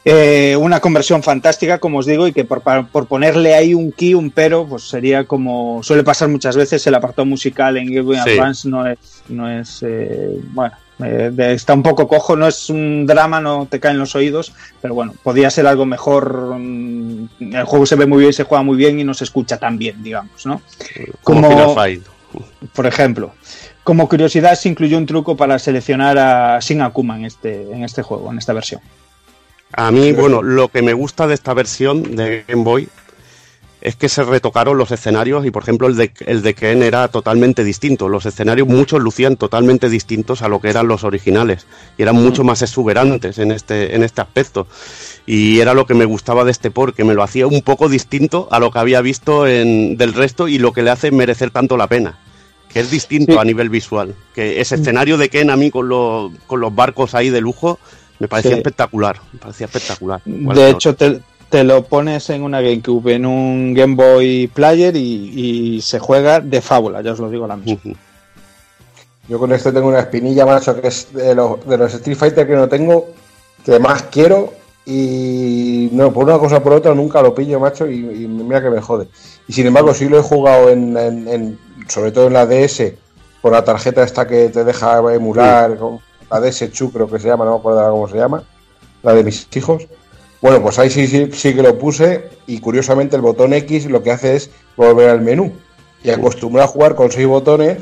Eh, 0.05 0.57
una 0.59 0.81
conversión 0.81 1.23
fantástica, 1.23 1.79
como 1.79 1.99
os 1.99 2.07
digo, 2.07 2.27
y 2.27 2.33
que 2.33 2.45
por, 2.45 2.61
por 2.89 3.07
ponerle 3.07 3.55
ahí 3.55 3.73
un 3.73 3.93
key, 3.93 4.15
un 4.15 4.33
pero, 4.33 4.67
pues 4.67 4.89
sería 4.89 5.25
como 5.25 5.81
suele 5.85 6.03
pasar 6.03 6.29
muchas 6.29 6.57
veces, 6.57 6.85
el 6.89 6.95
apartado 6.97 7.25
musical 7.25 7.77
en 7.77 7.87
Game 7.87 8.01
Boy 8.01 8.17
Sí. 8.25 8.31
Advance 8.31 8.69
no 8.69 8.85
es, 8.87 8.99
no 9.29 9.49
es 9.49 9.81
eh, 9.87 10.41
bueno, 10.53 10.75
eh, 11.05 11.31
de- 11.33 11.53
está 11.53 11.75
un 11.75 11.85
poco 11.85 12.09
cojo, 12.09 12.35
no 12.35 12.49
es 12.49 12.69
un 12.69 13.07
drama, 13.07 13.41
no 13.41 13.67
te 13.71 13.79
caen 13.79 13.97
los 13.99 14.17
oídos, 14.17 14.53
pero 14.81 14.93
bueno, 14.95 15.15
podía 15.23 15.51
ser 15.51 15.69
algo 15.69 15.87
mejor. 15.87 16.57
mm, 16.59 17.29
El 17.55 17.65
juego 17.65 17.87
se 17.87 17.95
ve 17.95 18.07
muy 18.07 18.23
bien, 18.23 18.33
se 18.33 18.43
juega 18.43 18.65
muy 18.65 18.77
bien 18.77 18.99
y 18.99 19.05
no 19.05 19.15
se 19.15 19.23
escucha 19.23 19.57
tan 19.59 19.79
bien, 19.79 20.03
digamos, 20.03 20.45
¿no? 20.47 20.63
Como 21.23 21.43
Como- 21.43 21.51
Final 21.51 21.75
Fight. 21.77 22.03
por 22.75 22.87
ejemplo. 22.89 23.35
Como 23.85 24.09
curiosidad, 24.09 24.55
se 24.57 24.69
incluyó 24.69 24.97
un 24.99 25.07
truco 25.07 25.37
para 25.37 25.59
seleccionar 25.61 26.19
a 26.19 26.59
Shin 26.61 26.81
Akuma 26.83 27.17
en 27.17 27.25
este, 27.27 27.63
en 27.73 27.85
este 27.85 28.03
juego, 28.03 28.31
en 28.33 28.39
esta 28.39 28.53
versión. 28.53 28.81
A 29.73 29.91
mí, 29.91 30.13
bueno, 30.13 30.43
lo 30.43 30.69
que 30.69 30.83
me 30.83 30.93
gusta 30.93 31.27
de 31.27 31.35
esta 31.35 31.55
versión 31.55 32.15
de 32.17 32.45
Game 32.47 32.63
Boy 32.65 32.89
es 33.81 33.97
que 33.97 34.09
se 34.09 34.23
retocaron 34.23 34.79
los 34.79 34.93
escenarios 34.93 35.45
y, 35.45 35.51
por 35.51 35.65
ejemplo, 35.65 35.89
el 35.89 35.97
de, 35.97 36.13
el 36.27 36.43
de 36.43 36.55
Ken 36.55 36.83
era 36.85 37.09
totalmente 37.09 37.65
distinto. 37.65 38.09
Los 38.09 38.27
escenarios 38.27 38.69
muchos 38.69 39.01
lucían 39.03 39.37
totalmente 39.37 39.89
distintos 39.89 40.43
a 40.43 40.49
lo 40.49 40.61
que 40.61 40.69
eran 40.69 40.87
los 40.87 41.03
originales 41.03 41.67
y 41.99 42.03
eran 42.03 42.15
mucho 42.15 42.45
más 42.45 42.63
exuberantes 42.63 43.39
en 43.39 43.51
este, 43.51 43.97
en 43.97 44.05
este 44.05 44.21
aspecto. 44.21 44.69
Y 45.27 45.59
era 45.59 45.75
lo 45.75 45.85
que 45.87 45.95
me 45.95 46.05
gustaba 46.05 46.45
de 46.45 46.53
este 46.53 46.71
port, 46.71 46.95
que 46.95 47.03
me 47.05 47.15
lo 47.15 47.25
hacía 47.25 47.49
un 47.49 47.63
poco 47.63 47.89
distinto 47.89 48.47
a 48.53 48.61
lo 48.61 48.71
que 48.71 48.79
había 48.79 49.01
visto 49.01 49.49
en, 49.49 49.97
del 49.97 50.13
resto 50.15 50.47
y 50.47 50.59
lo 50.59 50.73
que 50.73 50.83
le 50.83 50.91
hace 50.91 51.11
merecer 51.11 51.51
tanto 51.51 51.77
la 51.77 51.89
pena. 51.89 52.21
Que 52.73 52.81
es 52.81 52.91
distinto 52.91 53.33
Sí. 53.33 53.39
a 53.39 53.45
nivel 53.45 53.69
visual. 53.69 54.15
Que 54.35 54.61
ese 54.61 54.77
escenario 54.77 55.19
de 55.19 55.29
Ken 55.29 55.51
a 55.51 55.57
mí 55.57 55.71
con, 55.73 55.89
los- 55.89 56.31
con 56.47 56.61
los 56.61 56.73
barcos 56.73 57.15
ahí 57.17 57.31
de 57.31 57.41
lujo 57.41 57.81
me 58.23 58.29
parecía 58.29 58.53
Sí. 58.53 58.57
espectacular. 58.59 59.17
Me 59.33 59.39
parecía 59.41 59.67
espectacular. 59.67 60.21
De 60.25 60.71
hecho, 60.71 60.95
te, 60.95 61.21
te 61.51 61.65
lo 61.65 61.83
pones 61.85 62.31
en 62.31 62.43
una 62.43 62.61
GameCube, 62.61 63.15
en 63.17 63.27
un 63.27 63.75
Game 63.75 63.95
Boy 63.97 64.47
Player 64.47 64.95
y, 64.97 65.77
y 65.77 65.83
se 65.83 65.99
juega 65.99 66.41
de 66.41 66.61
fábula, 66.63 67.03
ya 67.03 67.13
os 67.13 67.19
lo 67.19 67.29
digo 67.31 67.43
ahora 67.45 67.57
mismo. 67.57 67.95
Yo 69.29 69.39
con 69.39 69.53
este 69.53 69.73
tengo 69.73 69.89
una 69.89 70.01
espinilla, 70.01 70.47
macho, 70.47 70.81
que 70.81 70.89
es 70.89 71.13
de 71.13 71.35
los, 71.35 71.67
de 71.67 71.79
los 71.79 71.93
Street 71.95 72.17
Fighter 72.17 72.47
que 72.47 72.55
no 72.55 72.69
tengo, 72.69 73.07
que 73.65 73.79
más 73.79 74.03
quiero 74.05 74.53
y 74.85 75.89
no, 75.93 76.13
por 76.13 76.25
una 76.25 76.39
cosa 76.39 76.57
o 76.59 76.63
por 76.63 76.73
otra 76.75 76.95
nunca 76.95 77.23
lo 77.23 77.35
pillo, 77.35 77.61
macho, 77.61 77.89
y, 77.89 77.95
y 77.97 78.27
mira 78.29 78.63
que 78.63 78.71
me 78.71 78.81
jode. 78.81 79.09
Y 79.49 79.53
sin 79.53 79.67
embargo, 79.67 79.95
sí 79.95 80.09
lo 80.09 80.19
he 80.19 80.23
jugado 80.23 80.71
en, 80.71 80.97
en- 80.97 81.29
en- 81.29 81.59
sobre 81.89 82.13
todo 82.13 82.27
en 82.29 82.33
la 82.35 82.47
DS, 82.47 82.95
con 83.41 83.53
la 83.53 83.65
tarjeta 83.65 84.03
esta 84.03 84.27
que 84.27 84.49
te 84.49 84.65
deja 84.65 84.99
emular, 85.15 85.77
con 85.77 86.01
la 86.33 86.41
DS 86.41 86.71
Chu 86.73 86.91
creo 86.93 87.09
que 87.09 87.19
se 87.19 87.29
llama, 87.29 87.45
no 87.45 87.53
me 87.53 87.57
acuerdo 87.59 87.91
cómo 87.91 88.09
se 88.09 88.17
llama, 88.17 88.43
la 89.03 89.13
de 89.15 89.25
mis 89.25 89.47
hijos. 89.55 89.87
Bueno, 90.41 90.61
pues 90.63 90.79
ahí 90.79 90.91
sí, 90.91 91.07
sí, 91.07 91.29
sí 91.33 91.55
que 91.55 91.63
lo 91.63 91.79
puse 91.79 92.29
y 92.47 92.59
curiosamente 92.59 93.15
el 93.17 93.23
botón 93.23 93.53
X 93.53 93.87
lo 93.87 94.03
que 94.03 94.11
hace 94.11 94.37
es 94.37 94.51
volver 94.77 95.11
al 95.11 95.21
menú. 95.21 95.53
Y 96.03 96.11
acostumbré 96.11 96.63
a 96.63 96.67
jugar 96.67 96.95
con 96.97 97.13
seis 97.13 97.27
botones 97.29 97.79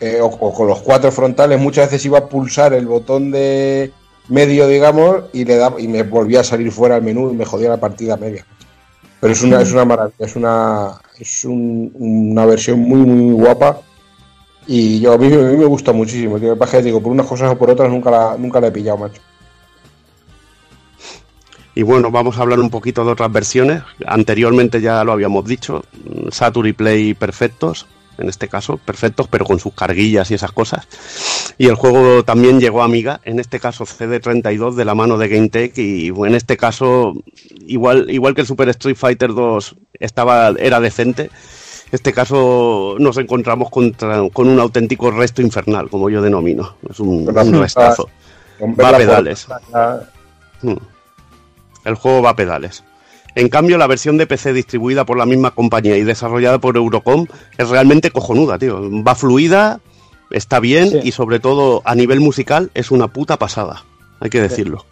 eh, 0.00 0.18
o, 0.22 0.30
con 0.54 0.66
los 0.66 0.80
cuatro 0.80 1.12
frontales, 1.12 1.60
muchas 1.60 1.86
veces 1.90 2.06
iba 2.06 2.18
a 2.18 2.28
pulsar 2.28 2.72
el 2.72 2.86
botón 2.86 3.30
de 3.30 3.92
medio, 4.28 4.66
digamos, 4.68 5.24
y 5.32 5.44
le 5.44 5.56
da, 5.56 5.74
y 5.78 5.86
me 5.86 6.02
volvía 6.02 6.40
a 6.40 6.44
salir 6.44 6.72
fuera 6.72 6.94
al 6.96 7.02
menú 7.02 7.30
y 7.30 7.34
me 7.34 7.44
jodía 7.44 7.68
la 7.68 7.76
partida 7.76 8.16
media. 8.16 8.46
Pero 9.20 9.32
es 9.34 9.42
una, 9.42 9.60
es 9.62 9.72
una 9.72 9.84
maravilla, 9.84 10.16
es 10.26 10.34
una, 10.34 11.00
es 11.20 11.44
un- 11.44 11.92
una 11.94 12.46
versión 12.46 12.80
muy, 12.80 13.00
muy 13.00 13.34
guapa. 13.34 13.80
Y 14.66 15.00
yo 15.00 15.12
a 15.12 15.18
mí, 15.18 15.26
a 15.26 15.38
mí 15.38 15.56
me 15.56 15.64
gusta 15.64 15.92
muchísimo, 15.92 16.38
tío. 16.38 16.58
Que, 16.58 16.82
digo, 16.82 17.02
por 17.02 17.12
unas 17.12 17.26
cosas 17.26 17.52
o 17.52 17.58
por 17.58 17.70
otras 17.70 17.90
nunca 17.90 18.10
la, 18.10 18.36
nunca 18.38 18.60
la 18.60 18.68
he 18.68 18.72
pillado, 18.72 18.98
macho. 18.98 19.20
Y 21.74 21.82
bueno, 21.82 22.10
vamos 22.10 22.38
a 22.38 22.42
hablar 22.42 22.60
un 22.60 22.70
poquito 22.70 23.04
de 23.04 23.12
otras 23.12 23.32
versiones. 23.32 23.82
Anteriormente 24.06 24.80
ya 24.80 25.02
lo 25.04 25.12
habíamos 25.12 25.44
dicho, 25.46 25.84
mm, 26.04 26.30
Saturn 26.30 26.74
Play 26.74 27.14
perfectos, 27.14 27.86
en 28.18 28.28
este 28.28 28.48
caso, 28.48 28.76
perfectos, 28.76 29.26
pero 29.28 29.46
con 29.46 29.58
sus 29.58 29.72
carguillas 29.72 30.30
y 30.30 30.34
esas 30.34 30.52
cosas. 30.52 30.86
Y 31.56 31.68
el 31.68 31.74
juego 31.74 32.24
también 32.24 32.60
llegó 32.60 32.82
a 32.82 32.84
Amiga, 32.84 33.20
en 33.24 33.38
este 33.38 33.58
caso 33.58 33.84
CD32 33.84 34.74
de 34.74 34.84
la 34.84 34.94
mano 34.94 35.16
de 35.16 35.28
GameTech 35.28 35.76
y 35.78 36.08
en 36.08 36.34
este 36.34 36.56
caso 36.56 37.14
igual 37.66 38.10
igual 38.10 38.34
que 38.34 38.42
el 38.42 38.46
Super 38.46 38.68
Street 38.68 38.96
Fighter 38.96 39.32
2 39.32 39.76
estaba 39.98 40.50
era 40.58 40.78
decente. 40.80 41.30
Este 41.92 42.12
caso 42.12 42.96
nos 42.98 43.16
encontramos 43.18 43.70
contra- 43.70 44.28
con 44.32 44.48
un 44.48 44.58
auténtico 44.58 45.10
resto 45.10 45.42
infernal, 45.42 45.88
como 45.90 46.08
yo 46.10 46.20
denomino. 46.22 46.74
Es 46.90 46.98
un, 46.98 47.24
fruta- 47.26 47.44
restazo. 47.44 48.08
Va 48.80 48.88
a 48.88 48.96
pedales. 48.96 49.46
Hmm. 50.62 50.74
El 51.84 51.94
juego 51.94 52.22
va 52.22 52.30
a 52.30 52.36
pedales. 52.36 52.82
En 53.34 53.48
cambio, 53.48 53.78
la 53.78 53.86
versión 53.86 54.18
de 54.18 54.26
PC 54.26 54.52
distribuida 54.52 55.04
por 55.04 55.16
la 55.16 55.26
misma 55.26 55.50
compañía 55.52 55.96
y 55.96 56.04
desarrollada 56.04 56.58
por 56.58 56.76
Eurocom 56.76 57.26
es 57.58 57.68
realmente 57.68 58.10
cojonuda, 58.10 58.58
tío. 58.58 58.80
Va 59.02 59.14
fluida, 59.14 59.80
está 60.30 60.60
bien 60.60 60.90
Sí. 60.90 61.00
y 61.04 61.12
sobre 61.12 61.40
todo 61.40 61.82
a 61.84 61.94
nivel 61.94 62.20
musical 62.20 62.70
es 62.74 62.90
una 62.90 63.08
puta 63.08 63.38
pasada. 63.38 63.84
Hay 64.20 64.30
que 64.30 64.40
decirlo. 64.40 64.84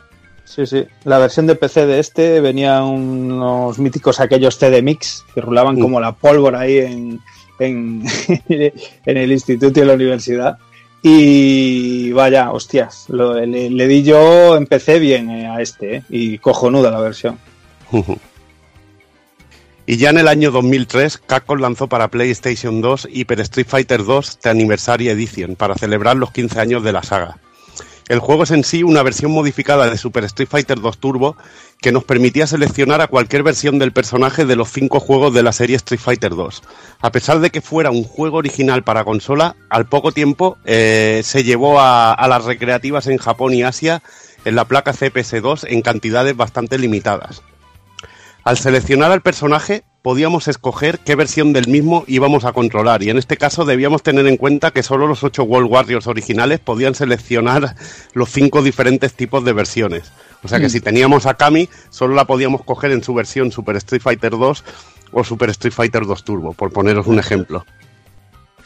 Sí, 0.53 0.67
sí. 0.67 0.85
La 1.05 1.19
versión 1.19 1.47
de 1.47 1.55
PC 1.55 1.87
de 1.87 2.01
este 2.01 2.41
venía 2.41 2.83
unos 2.83 3.79
míticos 3.79 4.19
aquellos 4.19 4.59
CD 4.59 4.83
Mix 4.83 5.25
que 5.33 5.41
rulaban 5.41 5.79
como 5.79 6.01
la 6.01 6.11
pólvora 6.13 6.61
ahí 6.61 6.79
en, 6.79 7.21
en, 7.61 8.03
en 8.49 9.17
el 9.17 9.31
instituto 9.31 9.79
y 9.79 9.83
en 9.83 9.89
la 9.89 9.95
universidad. 9.95 10.59
Y 11.03 12.11
vaya, 12.13 12.51
hostias, 12.51 13.05
lo- 13.09 13.35
le, 13.35 13.71
le 13.71 13.87
di 13.87 14.03
yo, 14.03 14.57
empecé 14.57 14.99
bien 14.99 15.31
eh, 15.31 15.47
a 15.47 15.63
este, 15.63 15.97
eh, 15.97 16.03
y 16.11 16.39
cojonuda 16.39 16.91
la 16.91 17.01
versión. 17.01 17.39
Y 19.87 19.97
ya 19.97 20.11
en 20.11 20.19
el 20.19 20.29
año 20.29 20.53
2003, 20.53 21.19
Capcom 21.19 21.59
lanzó 21.59 21.89
para 21.89 22.07
PlayStation 22.09 22.81
2 22.81 23.09
Hyper 23.11 23.41
Street 23.41 23.67
Fighter 23.69 24.05
2 24.05 24.39
The 24.39 24.51
Anniversary 24.51 25.09
Edition 25.09 25.57
para 25.57 25.75
celebrar 25.75 26.17
los 26.17 26.31
15 26.31 26.61
años 26.61 26.85
de 26.85 26.93
la 26.93 27.03
saga. 27.03 27.39
El 28.11 28.19
juego 28.19 28.43
es 28.43 28.51
en 28.51 28.65
sí 28.65 28.83
una 28.83 29.05
versión 29.05 29.31
modificada 29.31 29.89
de 29.89 29.97
Super 29.97 30.25
Street 30.25 30.49
Fighter 30.49 30.81
2 30.81 30.99
Turbo 30.99 31.37
que 31.81 31.93
nos 31.93 32.03
permitía 32.03 32.45
seleccionar 32.49 33.01
a 33.01 33.07
cualquier 33.07 33.45
versión 33.45 33.79
del 33.79 33.93
personaje 33.93 34.45
de 34.45 34.57
los 34.57 34.69
cinco 34.73 34.99
juegos 34.99 35.33
de 35.33 35.45
la 35.45 35.53
serie 35.53 35.77
Street 35.77 36.01
Fighter 36.01 36.35
2. 36.35 36.61
A 37.03 37.13
pesar 37.13 37.39
de 37.39 37.51
que 37.51 37.61
fuera 37.61 37.93
un 37.93 38.03
juego 38.03 38.39
original 38.39 38.83
para 38.83 39.05
consola, 39.05 39.55
al 39.69 39.87
poco 39.87 40.11
tiempo 40.11 40.59
eh, 40.65 41.21
se 41.23 41.45
llevó 41.45 41.79
a, 41.79 42.13
a 42.13 42.27
las 42.27 42.47
recreativas 42.47 43.07
en 43.07 43.19
Japón 43.19 43.55
y 43.55 43.63
Asia 43.63 44.03
en 44.45 44.57
la 44.57 44.65
placa 44.65 44.93
CPS2 44.93 45.67
en 45.69 45.81
cantidades 45.81 46.37
bastante 46.37 46.79
limitadas. 46.79 47.43
Al 48.43 48.59
seleccionar 48.59 49.13
al 49.13 49.21
personaje, 49.21 49.85
podíamos 50.03 50.49
escoger 50.49 50.99
qué 51.01 51.15
versión 51.15 51.53
del 51.53 51.69
mismo 51.69 52.05
íbamos 52.07 52.45
a 52.45 52.53
controlar, 52.53 53.03
y 53.03 53.11
en 53.11 53.19
este 53.19 53.37
caso 53.37 53.65
debíamos 53.65 54.03
tener 54.03 54.27
en 54.27 54.37
cuenta 54.37 54.71
que 54.71 54.83
solo 54.83 55.07
los 55.07 55.23
8 55.25 55.43
World 55.43 55.71
Warriors 55.71 56.07
originales 56.07 56.59
podían 56.59 56.95
seleccionar 56.95 57.75
los 58.15 58.31
cinco 58.31 58.63
diferentes 58.63 59.15
tipos 59.15 59.45
de 59.45 59.53
versiones. 59.53 60.13
O 60.43 60.49
sea 60.49 60.59
que 60.59 60.67
Mm. 60.67 60.71
si 60.71 60.81
teníamos 60.81 61.27
a 61.27 61.35
Kami, 61.35 61.69
solo 61.91 62.15
la 62.15 62.25
podíamos 62.25 62.65
coger 62.65 62.93
en 62.93 63.03
su 63.03 63.13
versión 63.13 63.53
Super 63.53 63.77
Street 63.77 64.01
Fighter 64.03 64.31
2 64.33 64.65
o 65.13 65.25
Super 65.25 65.51
Street 65.51 65.75
Fighter 65.75 66.07
2 66.07 66.25
Turbo, 66.25 66.55
por 66.55 66.73
poneros 66.73 67.07
un 67.07 67.19
ejemplo. 67.19 67.67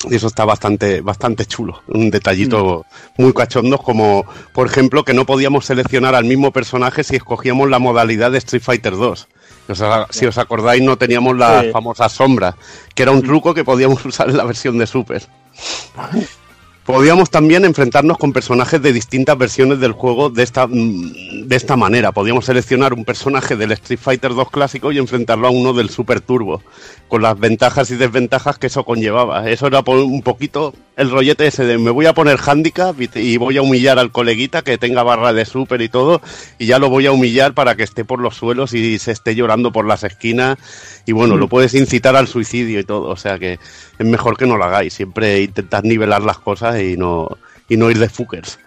Y 0.08 0.16
eso 0.16 0.26
está 0.26 0.44
bastante, 0.44 1.00
bastante 1.00 1.46
chulo. 1.46 1.82
Un 1.88 2.10
detallito 2.10 2.84
muy 3.16 3.32
cachondo, 3.32 3.78
como 3.78 4.26
por 4.52 4.66
ejemplo 4.66 5.02
que 5.02 5.14
no 5.14 5.24
podíamos 5.24 5.64
seleccionar 5.64 6.14
al 6.14 6.26
mismo 6.26 6.52
personaje 6.52 7.02
si 7.02 7.16
escogíamos 7.16 7.70
la 7.70 7.78
modalidad 7.78 8.30
de 8.30 8.38
Street 8.38 8.62
Fighter 8.62 8.92
2. 8.96 9.28
O 9.68 9.74
sea, 9.74 10.06
si 10.10 10.26
os 10.26 10.36
acordáis, 10.38 10.82
no 10.82 10.96
teníamos 10.98 11.36
la 11.36 11.62
Sí. 11.62 11.70
famosa 11.72 12.08
sombra, 12.08 12.54
que 12.94 13.02
era 13.02 13.12
un 13.12 13.22
truco 13.22 13.54
que 13.54 13.64
podíamos 13.64 14.04
usar 14.06 14.28
en 14.28 14.36
la 14.36 14.44
versión 14.44 14.76
de 14.78 14.86
Super. 14.86 15.22
Podíamos 16.84 17.30
también 17.30 17.64
enfrentarnos 17.64 18.18
con 18.18 18.34
personajes 18.34 18.82
de 18.82 18.92
distintas 18.92 19.38
versiones 19.38 19.80
del 19.80 19.92
juego 19.92 20.28
de 20.28 20.42
esta, 20.42 20.66
mm, 20.66 21.46
de 21.46 21.56
esta 21.56 21.76
manera. 21.76 22.12
Podíamos 22.12 22.44
seleccionar 22.44 22.92
un 22.92 23.06
personaje 23.06 23.56
del 23.56 23.72
Street 23.72 23.98
Fighter 23.98 24.34
2 24.34 24.50
clásico 24.50 24.92
y 24.92 24.98
enfrentarlo 24.98 25.46
a 25.46 25.50
uno 25.50 25.72
del 25.72 25.88
Super 25.88 26.20
Turbo, 26.20 26.62
con 27.08 27.22
las 27.22 27.38
ventajas 27.38 27.90
y 27.90 27.96
desventajas 27.96 28.58
que 28.58 28.66
eso 28.66 28.84
conllevaba. 28.84 29.48
Eso 29.48 29.66
era 29.66 29.80
un 29.80 30.20
poquito 30.20 30.74
el 30.96 31.10
rollete 31.10 31.46
ese 31.46 31.64
de 31.64 31.78
me 31.78 31.90
voy 31.90 32.06
a 32.06 32.12
poner 32.12 32.38
handicap 32.38 32.94
y, 33.14 33.36
voy 33.36 33.56
a 33.56 33.62
humillar 33.62 33.98
al 33.98 34.12
coleguita 34.12 34.62
que 34.62 34.78
tenga 34.78 35.02
barra 35.02 35.32
de 35.32 35.44
Super 35.44 35.80
y 35.82 35.88
todo, 35.88 36.20
y 36.58 36.66
ya 36.66 36.78
lo 36.78 36.88
voy 36.88 37.06
a 37.06 37.12
humillar 37.12 37.54
para 37.54 37.74
que 37.74 37.82
esté 37.82 38.04
por 38.04 38.20
los 38.20 38.36
suelos 38.36 38.74
y 38.74 38.98
se 38.98 39.10
esté 39.10 39.34
llorando 39.34 39.72
por 39.72 39.86
las 39.86 40.04
esquinas. 40.04 40.58
Y 41.06 41.12
bueno, 41.12 41.36
lo 41.36 41.48
puedes 41.48 41.74
incitar 41.74 42.16
al 42.16 42.28
suicidio 42.28 42.80
y 42.80 42.84
todo. 42.84 43.08
O 43.08 43.16
sea 43.16 43.38
que 43.38 43.58
es 43.98 44.06
mejor 44.06 44.36
que 44.36 44.46
no 44.46 44.56
lo 44.56 44.64
hagáis. 44.64 44.94
Siempre 44.94 45.42
intentad 45.42 45.82
nivelar 45.82 46.22
las 46.22 46.38
cosas 46.38 46.80
y 46.80 46.96
no, 46.96 47.28
y 47.68 47.76
no 47.76 47.90
ir 47.90 47.98
de 47.98 48.08
fuckers. 48.08 48.58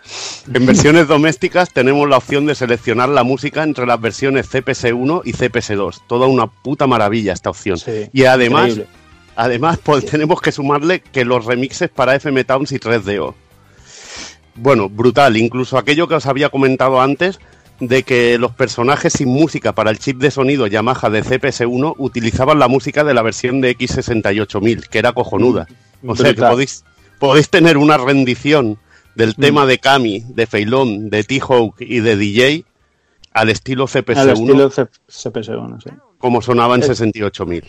En 0.53 0.65
versiones 0.65 1.07
domésticas 1.07 1.71
tenemos 1.71 2.07
la 2.09 2.17
opción 2.17 2.45
de 2.45 2.55
seleccionar 2.55 3.09
la 3.09 3.23
música 3.23 3.63
entre 3.63 3.85
las 3.85 3.99
versiones 3.99 4.51
CPS1 4.51 5.21
y 5.25 5.33
CPS2. 5.33 6.01
Toda 6.07 6.27
una 6.27 6.47
puta 6.47 6.87
maravilla 6.87 7.33
esta 7.33 7.49
opción. 7.49 7.79
y 8.13 8.23
además, 8.23 8.69
increíble. 8.69 8.87
además 9.35 9.79
pues, 9.83 10.05
tenemos 10.05 10.41
que 10.41 10.51
sumarle 10.51 11.01
que 11.01 11.25
los 11.25 11.45
remixes 11.45 11.89
para 11.89 12.15
FM 12.15 12.43
Towns 12.43 12.71
y 12.71 12.79
3DO. 12.79 13.33
Bueno, 14.55 14.89
brutal. 14.89 15.37
Incluso 15.37 15.77
aquello 15.77 16.07
que 16.07 16.15
os 16.15 16.25
había 16.25 16.49
comentado 16.49 16.99
antes, 16.99 17.39
de 17.79 18.03
que 18.03 18.37
los 18.37 18.51
personajes 18.53 19.13
sin 19.13 19.29
música 19.29 19.73
para 19.73 19.91
el 19.91 19.99
chip 19.99 20.17
de 20.19 20.31
sonido 20.31 20.65
Yamaha 20.67 21.09
de 21.09 21.23
CPS1 21.23 21.93
utilizaban 21.97 22.57
la 22.59 22.67
música 22.67 23.03
de 23.03 23.13
la 23.13 23.21
versión 23.21 23.61
de 23.61 23.77
X68000, 23.77 24.87
que 24.87 24.99
era 24.99 25.13
cojonuda. 25.13 25.67
O 26.05 26.15
sea 26.15 26.33
que 26.33 26.41
podéis, 26.41 26.83
podéis 27.19 27.49
tener 27.49 27.77
una 27.77 27.97
rendición 27.97 28.77
del 29.15 29.29
Mm. 29.37 29.41
tema 29.41 29.65
de 29.65 29.77
Kami, 29.79 30.23
de 30.27 30.47
Feilón, 30.47 31.09
de 31.09 31.23
T-Hawk 31.23 31.75
y 31.81 31.99
de 31.99 32.15
DJ 32.17 32.65
al 33.33 33.49
estilo 33.49 33.85
CPS1, 33.87 34.19
Al 34.21 34.29
estilo 34.31 34.69
C- 34.71 34.87
CPS1, 35.07 35.79
sí. 35.83 35.89
como 36.17 36.41
sonaba 36.41 36.75
en 36.75 36.81
Es- 36.81 36.87
68000. 36.87 37.63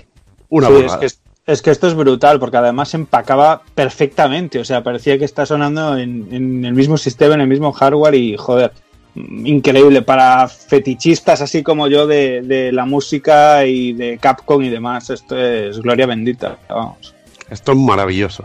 Una 0.50 0.68
Sí, 0.68 0.74
es, 0.86 0.96
que, 0.96 1.06
es- 1.52 1.62
que 1.62 1.70
esto 1.70 1.86
es 1.88 1.94
brutal, 1.94 2.38
porque 2.40 2.56
además 2.56 2.94
empacaba 2.94 3.62
perfectamente. 3.74 4.58
O 4.60 4.64
sea, 4.64 4.82
parecía 4.82 5.18
que 5.18 5.24
está 5.26 5.44
sonando 5.44 5.96
en, 5.98 6.28
en 6.30 6.64
el 6.64 6.72
mismo 6.74 6.96
sistema, 6.96 7.34
en 7.34 7.42
el 7.42 7.48
mismo 7.48 7.72
hardware 7.72 8.14
y, 8.14 8.36
joder, 8.38 8.72
mm, 8.72 8.87
increíble. 9.14 10.02
Para 10.02 10.48
fetichistas 10.48 11.40
así 11.40 11.62
como 11.62 11.88
yo 11.88 12.06
de, 12.06 12.42
de 12.42 12.72
la 12.72 12.84
música 12.84 13.64
y 13.66 13.92
de 13.92 14.18
Capcom 14.18 14.62
y 14.62 14.68
demás, 14.68 15.10
esto 15.10 15.36
es 15.38 15.78
gloria 15.80 16.06
bendita. 16.06 16.58
Vamos. 16.68 17.14
Esto 17.50 17.72
es 17.72 17.78
maravilloso. 17.78 18.44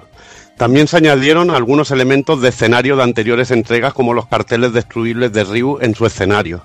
También 0.58 0.88
se 0.88 0.98
añadieron 0.98 1.50
algunos 1.50 1.92
elementos 1.92 2.42
de 2.42 2.50
escenario 2.50 2.96
de 2.96 3.04
anteriores 3.04 3.52
entregas, 3.52 3.94
como 3.94 4.14
los 4.14 4.28
carteles 4.28 4.72
destruibles 4.72 5.34
de 5.34 5.44
Ryu 5.44 5.80
en 5.82 5.96
su 5.96 6.06
escenario. 6.06 6.64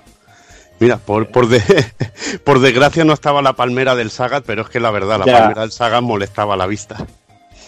Mira, 0.79 0.97
por, 0.97 1.27
por, 1.29 1.49
de- 1.49 1.61
por 2.45 2.59
desgracia 2.61 3.03
no 3.03 3.13
estaba 3.13 3.41
la 3.41 3.53
palmera 3.53 3.95
del 3.95 4.11
Sagat, 4.11 4.43
pero 4.45 4.61
es 4.61 4.69
que 4.69 4.79
la 4.79 4.91
verdad, 4.91 5.19
la 5.19 5.25
Ya. 5.25 5.39
palmera 5.39 5.61
del 5.61 5.71
Sagat 5.71 6.01
molestaba 6.03 6.53
a 6.53 6.57
la 6.57 6.67
vista. 6.67 7.05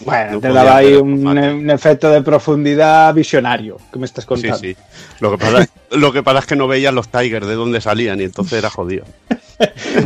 Bueno, 0.04 0.32
No 0.32 0.40
te 0.40 0.48
daba 0.52 0.76
ahí 0.76 0.94
un, 0.94 1.26
un 1.26 1.70
efecto 1.70 2.10
de 2.10 2.22
profundidad 2.22 3.12
visionario 3.14 3.78
que 3.92 3.98
me 3.98 4.06
estás 4.06 4.24
Sí, 4.24 4.28
contando. 4.28 4.58
sí. 4.58 4.76
Lo 5.20 5.30
que, 5.30 5.38
pasa, 5.38 5.68
lo 5.90 6.12
que 6.12 6.22
pasa 6.22 6.38
es 6.40 6.46
que 6.46 6.56
no 6.56 6.66
veías 6.68 6.92
los 6.94 7.08
Tigers 7.08 7.46
de 7.46 7.54
dónde 7.54 7.80
salían 7.80 8.20
y 8.20 8.24
entonces 8.24 8.58
era 8.58 8.70
jodido. 8.70 9.04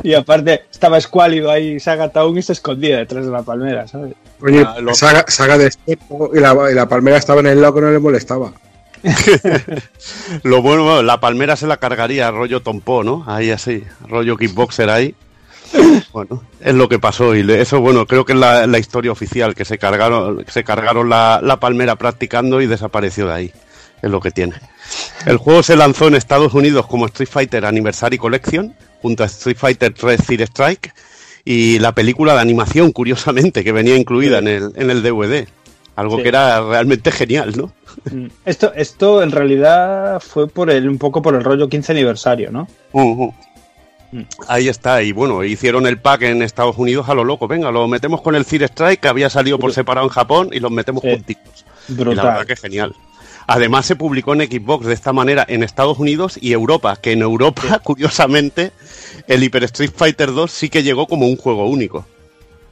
Y 0.02 0.12
aparte 0.12 0.64
estaba 0.70 0.98
escuálido 0.98 1.50
ahí 1.50 1.80
Saga 1.80 2.10
Town 2.10 2.36
y 2.36 2.42
se 2.42 2.52
escondía 2.52 2.98
detrás 2.98 3.24
de 3.24 3.32
la 3.32 3.42
palmera, 3.42 3.88
¿sabes? 3.88 4.12
Coño, 4.38 4.64
Ah, 4.68 4.80
lo- 4.82 4.94
saga, 4.94 5.24
saga 5.28 5.56
de 5.56 5.68
estepo 5.68 6.30
y 6.34 6.40
la, 6.40 6.54
y 6.70 6.74
la 6.74 6.86
palmera 6.86 7.16
estaba 7.16 7.40
en 7.40 7.46
el 7.46 7.62
lado 7.62 7.74
que 7.76 7.80
no 7.80 7.90
le 7.90 7.98
molestaba. 7.98 8.52
Lo 10.42 10.62
bueno, 10.62 11.02
la 11.02 11.20
palmera 11.20 11.56
se 11.56 11.66
la 11.66 11.76
cargaría 11.78 12.30
rollo 12.30 12.60
Tompó, 12.60 13.02
¿no? 13.04 13.24
Ahí 13.26 13.50
así, 13.50 13.84
rollo 14.08 14.36
kickboxer 14.36 14.90
ahí. 14.90 15.14
Bueno, 16.12 16.42
es 16.60 16.74
lo 16.74 16.88
que 16.88 16.98
pasó 16.98 17.34
y 17.34 17.40
eso, 17.52 17.80
bueno, 17.80 18.06
creo 18.06 18.24
que 18.24 18.32
es 18.32 18.38
la, 18.38 18.66
la 18.66 18.78
historia 18.78 19.12
oficial, 19.12 19.54
que 19.54 19.64
se 19.64 19.78
cargaron, 19.78 20.44
se 20.48 20.64
cargaron 20.64 21.08
la, 21.10 21.40
la 21.42 21.58
palmera 21.60 21.96
practicando 21.96 22.60
y 22.62 22.66
desapareció 22.66 23.26
de 23.26 23.32
ahí. 23.34 23.52
Es 24.02 24.10
lo 24.10 24.20
que 24.20 24.30
tiene. 24.30 24.54
El 25.26 25.36
juego 25.38 25.62
se 25.62 25.76
lanzó 25.76 26.08
en 26.08 26.14
Estados 26.14 26.54
Unidos 26.54 26.86
como 26.86 27.06
Street 27.06 27.28
Fighter 27.30 27.64
Anniversary 27.66 28.18
Collection, 28.18 28.74
junto 29.02 29.22
a 29.22 29.26
Street 29.26 29.56
Fighter 29.58 29.92
3 29.94 30.20
Zero 30.26 30.44
Strike, 30.44 30.92
y 31.44 31.78
la 31.78 31.92
película 31.92 32.34
de 32.34 32.40
animación, 32.40 32.92
curiosamente, 32.92 33.64
que 33.64 33.72
venía 33.72 33.96
incluida 33.96 34.38
en 34.38 34.48
el, 34.48 34.72
en 34.76 34.90
el 34.90 35.02
DVD. 35.02 35.46
Algo 35.96 36.16
Sí. 36.18 36.22
que 36.24 36.28
era 36.28 36.60
realmente 36.60 37.10
genial, 37.10 37.54
¿no? 37.56 37.72
Mm. 38.12 38.26
Esto, 38.44 38.72
esto 38.74 39.22
en 39.22 39.30
realidad 39.30 40.20
fue 40.20 40.46
por 40.46 40.70
el, 40.70 40.88
un 40.90 40.98
poco 40.98 41.22
por 41.22 41.34
el 41.34 41.42
rollo 41.42 41.68
15 41.70 41.92
aniversario, 41.92 42.50
¿no? 42.50 42.68
Ujú. 42.92 43.34
Ahí 44.48 44.68
está, 44.68 45.02
y 45.02 45.12
bueno, 45.12 45.42
hicieron 45.44 45.86
el 45.86 45.98
pack 45.98 46.22
en 46.22 46.42
Estados 46.42 46.76
Unidos 46.78 47.08
a 47.08 47.14
lo 47.14 47.24
loco. 47.24 47.46
Venga, 47.48 47.70
lo 47.70 47.86
metemos 47.88 48.22
con 48.22 48.34
el 48.34 48.44
Fear 48.44 48.64
Strike 48.64 49.00
que 49.00 49.08
había 49.08 49.28
salido 49.30 49.58
por 49.58 49.72
separado 49.72 50.06
en 50.06 50.12
Japón 50.12 50.50
y 50.52 50.60
los 50.60 50.70
metemos 50.70 51.02
Sí. 51.02 51.10
juntitos. 51.10 51.64
Y 51.88 51.94
la 51.94 52.22
verdad 52.24 52.46
que 52.46 52.52
es 52.54 52.60
genial. 52.60 52.94
Además 53.48 53.86
se 53.86 53.94
publicó 53.94 54.34
en 54.34 54.40
Xbox 54.40 54.86
de 54.86 54.94
esta 54.94 55.12
manera 55.12 55.44
en 55.48 55.62
Estados 55.62 55.98
Unidos 55.98 56.36
y 56.40 56.52
Europa, 56.52 56.96
que 56.96 57.12
en 57.12 57.22
Europa, 57.22 57.78
curiosamente, 57.84 58.72
el 59.28 59.42
Hyper 59.42 59.64
Street 59.64 59.92
Fighter 59.94 60.32
2 60.32 60.50
sí 60.50 60.68
que 60.68 60.82
llegó 60.82 61.06
como 61.06 61.26
un 61.26 61.36
juego 61.36 61.68
único. 61.68 62.04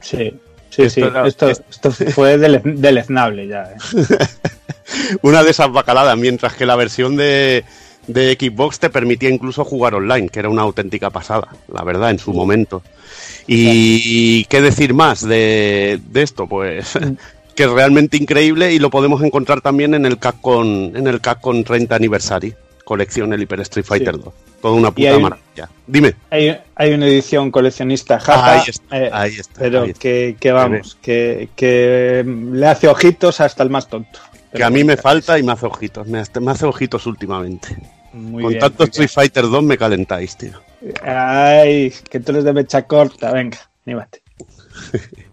Sí, 0.01 0.33
sí, 0.69 0.81
Esto 0.83 0.89
sí. 0.89 1.01
era- 1.01 1.25
Esto, 1.27 1.47
esto 1.49 1.91
fue 2.11 2.37
dele- 2.37 2.61
deleznable 2.63 3.47
ya. 3.47 3.63
¿eh? 3.71 3.75
Una 5.21 5.43
de 5.43 5.51
esas 5.51 5.71
bacaladas, 5.71 6.17
mientras 6.17 6.53
que 6.53 6.65
la 6.65 6.75
versión 6.75 7.15
de, 7.15 7.63
de 8.07 8.37
Xbox 8.39 8.79
te 8.79 8.89
permitía 8.89 9.29
incluso 9.29 9.65
jugar 9.65 9.95
online, 9.95 10.29
que 10.29 10.39
era 10.39 10.49
una 10.49 10.61
auténtica 10.61 11.09
pasada, 11.09 11.47
la 11.67 11.83
verdad, 11.83 12.11
en 12.11 12.19
su 12.19 12.33
momento. 12.33 12.83
Y 13.47 14.45
qué 14.45 14.61
decir 14.61 14.93
más 14.93 15.21
de, 15.21 15.99
de 16.09 16.21
esto, 16.21 16.47
pues 16.47 16.93
que 17.55 17.63
es 17.63 17.71
realmente 17.71 18.17
increíble 18.17 18.73
y 18.73 18.79
lo 18.79 18.89
podemos 18.89 19.23
encontrar 19.23 19.61
también 19.61 19.93
en 19.93 20.05
el 20.05 20.19
Capcom, 20.19 20.95
en 20.95 21.07
el 21.07 21.21
Capcom 21.21 21.63
30 21.63 21.95
Anniversary, 21.95 22.53
colección 22.83 23.33
el 23.33 23.41
Hyper 23.41 23.61
Street 23.61 23.85
Fighter 23.85 24.19
2. 24.19 24.33
Toda 24.61 24.73
una 24.73 24.91
puta 24.91 25.19
maravilla. 25.19 25.69
Dime. 25.85 26.15
Hay, 26.31 26.57
hay 26.75 26.93
una 26.93 27.07
edición 27.07 27.51
coleccionista 27.51 28.19
jaja, 28.19 28.53
Ahí 28.53 28.63
está, 28.67 28.97
eh, 28.97 29.09
ahí 29.13 29.35
está, 29.35 29.59
pero 29.59 29.83
ahí 29.83 29.89
está. 29.91 29.99
que, 29.99 30.37
que 30.39 30.51
vamos, 30.51 30.97
que, 31.01 31.49
que 31.55 32.25
le 32.25 32.67
hace 32.67 32.87
ojitos 32.87 33.41
hasta 33.41 33.63
el 33.63 33.69
más 33.69 33.87
tonto. 33.87 34.19
Que 34.53 34.63
a 34.63 34.69
mí 34.69 34.83
me 34.83 34.97
falta 34.97 35.37
y 35.37 35.43
me 35.43 35.51
hace 35.51 35.65
ojitos, 35.65 36.07
me 36.07 36.19
hace, 36.19 36.39
me 36.39 36.51
hace 36.51 36.65
ojitos 36.65 37.05
últimamente. 37.05 37.77
Muy 38.15 38.43
Con 38.43 38.49
bien, 38.51 38.59
tanto 38.61 38.83
muy 38.83 38.89
Street 38.89 39.09
Fighter 39.09 39.43
2 39.43 39.63
me 39.63 39.77
calentáis, 39.77 40.37
tío. 40.37 40.53
Ay, 41.03 41.91
que 42.09 42.19
tú 42.19 42.31
eres 42.31 42.43
de 42.45 42.53
mecha 42.53 42.83
corta, 42.87 43.31
venga, 43.31 43.57
anímate. 43.85 44.21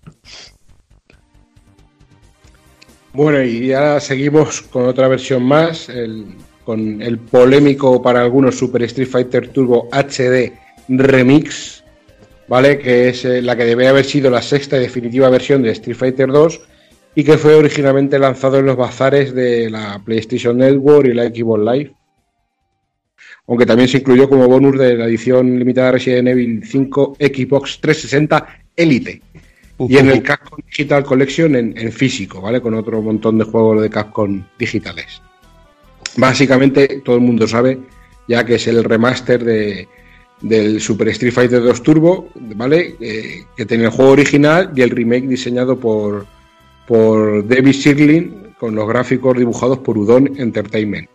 Bueno, 3.14 3.42
y 3.42 3.72
ahora 3.72 4.00
seguimos 4.00 4.62
con 4.62 4.86
otra 4.86 5.06
versión 5.06 5.42
más, 5.42 5.88
el- 5.90 6.34
con 6.64 7.02
el 7.02 7.18
polémico 7.18 8.00
para 8.00 8.22
algunos 8.22 8.56
Super 8.56 8.82
Street 8.84 9.08
Fighter 9.08 9.48
Turbo 9.48 9.88
HD 9.92 10.52
Remix, 10.88 11.84
¿vale? 12.48 12.78
Que 12.78 13.10
es 13.10 13.24
eh, 13.26 13.42
la 13.42 13.54
que 13.56 13.64
debe 13.66 13.86
haber 13.88 14.04
sido 14.06 14.30
la 14.30 14.40
sexta 14.40 14.76
y 14.76 14.80
definitiva 14.80 15.28
versión 15.28 15.62
de 15.62 15.72
Street 15.72 15.96
Fighter 15.96 16.28
2 16.30 16.60
y 17.14 17.24
que 17.24 17.36
fue 17.36 17.54
originalmente 17.54 18.18
lanzado 18.18 18.58
en 18.58 18.66
los 18.66 18.76
bazares 18.76 19.34
de 19.34 19.68
la 19.68 20.00
PlayStation 20.02 20.56
Network 20.56 21.06
y 21.08 21.12
la 21.14 21.24
Xbox 21.24 21.60
Live. 21.70 21.92
Aunque 23.48 23.66
también 23.66 23.88
se 23.88 23.98
incluyó 23.98 24.28
como 24.28 24.46
bonus 24.48 24.78
de 24.78 24.96
la 24.96 25.06
edición 25.06 25.58
limitada 25.58 25.92
Resident 25.92 26.28
Evil 26.28 26.62
5 26.64 27.16
Xbox 27.18 27.80
360 27.80 28.46
Elite. 28.76 29.20
Y 29.78 29.96
en 29.96 30.10
el 30.10 30.22
Capcom 30.22 30.60
Digital 30.64 31.02
Collection 31.02 31.56
en, 31.56 31.76
en 31.76 31.90
físico, 31.90 32.40
¿vale? 32.40 32.60
Con 32.60 32.74
otro 32.74 33.02
montón 33.02 33.38
de 33.38 33.44
juegos 33.44 33.82
de 33.82 33.90
Capcom 33.90 34.44
digitales. 34.58 35.20
Básicamente 36.16 37.00
todo 37.04 37.16
el 37.16 37.22
mundo 37.22 37.48
sabe 37.48 37.78
ya 38.28 38.44
que 38.44 38.54
es 38.54 38.66
el 38.68 38.84
remaster 38.84 39.44
de, 39.44 39.88
del 40.40 40.80
Super 40.80 41.08
Street 41.08 41.32
Fighter 41.32 41.62
2 41.62 41.82
Turbo, 41.82 42.28
¿vale? 42.34 42.96
Eh, 43.00 43.44
que 43.56 43.66
tiene 43.66 43.84
el 43.84 43.90
juego 43.90 44.12
original 44.12 44.72
y 44.74 44.82
el 44.82 44.90
remake 44.90 45.28
diseñado 45.28 45.78
por, 45.78 46.26
por 46.86 47.46
David 47.46 47.72
Sirlin 47.72 48.54
con 48.58 48.74
los 48.74 48.88
gráficos 48.88 49.36
dibujados 49.36 49.78
por 49.78 49.98
Udon 49.98 50.32
Entertainment. 50.38 51.08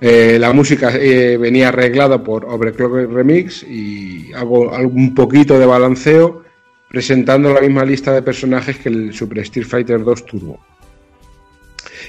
Eh, 0.00 0.36
la 0.38 0.52
música 0.52 0.94
eh, 0.94 1.38
venía 1.38 1.68
arreglada 1.68 2.22
por 2.22 2.44
Overclock 2.44 3.10
Remix 3.10 3.62
y 3.62 4.30
hago 4.34 4.70
un 4.70 5.14
poquito 5.14 5.58
de 5.58 5.64
balanceo 5.64 6.42
presentando 6.88 7.52
la 7.52 7.60
misma 7.60 7.84
lista 7.84 8.12
de 8.12 8.22
personajes 8.22 8.78
que 8.78 8.90
el 8.90 9.12
Super 9.14 9.38
Street 9.40 9.66
Fighter 9.66 10.04
2 10.04 10.26
Turbo. 10.26 10.60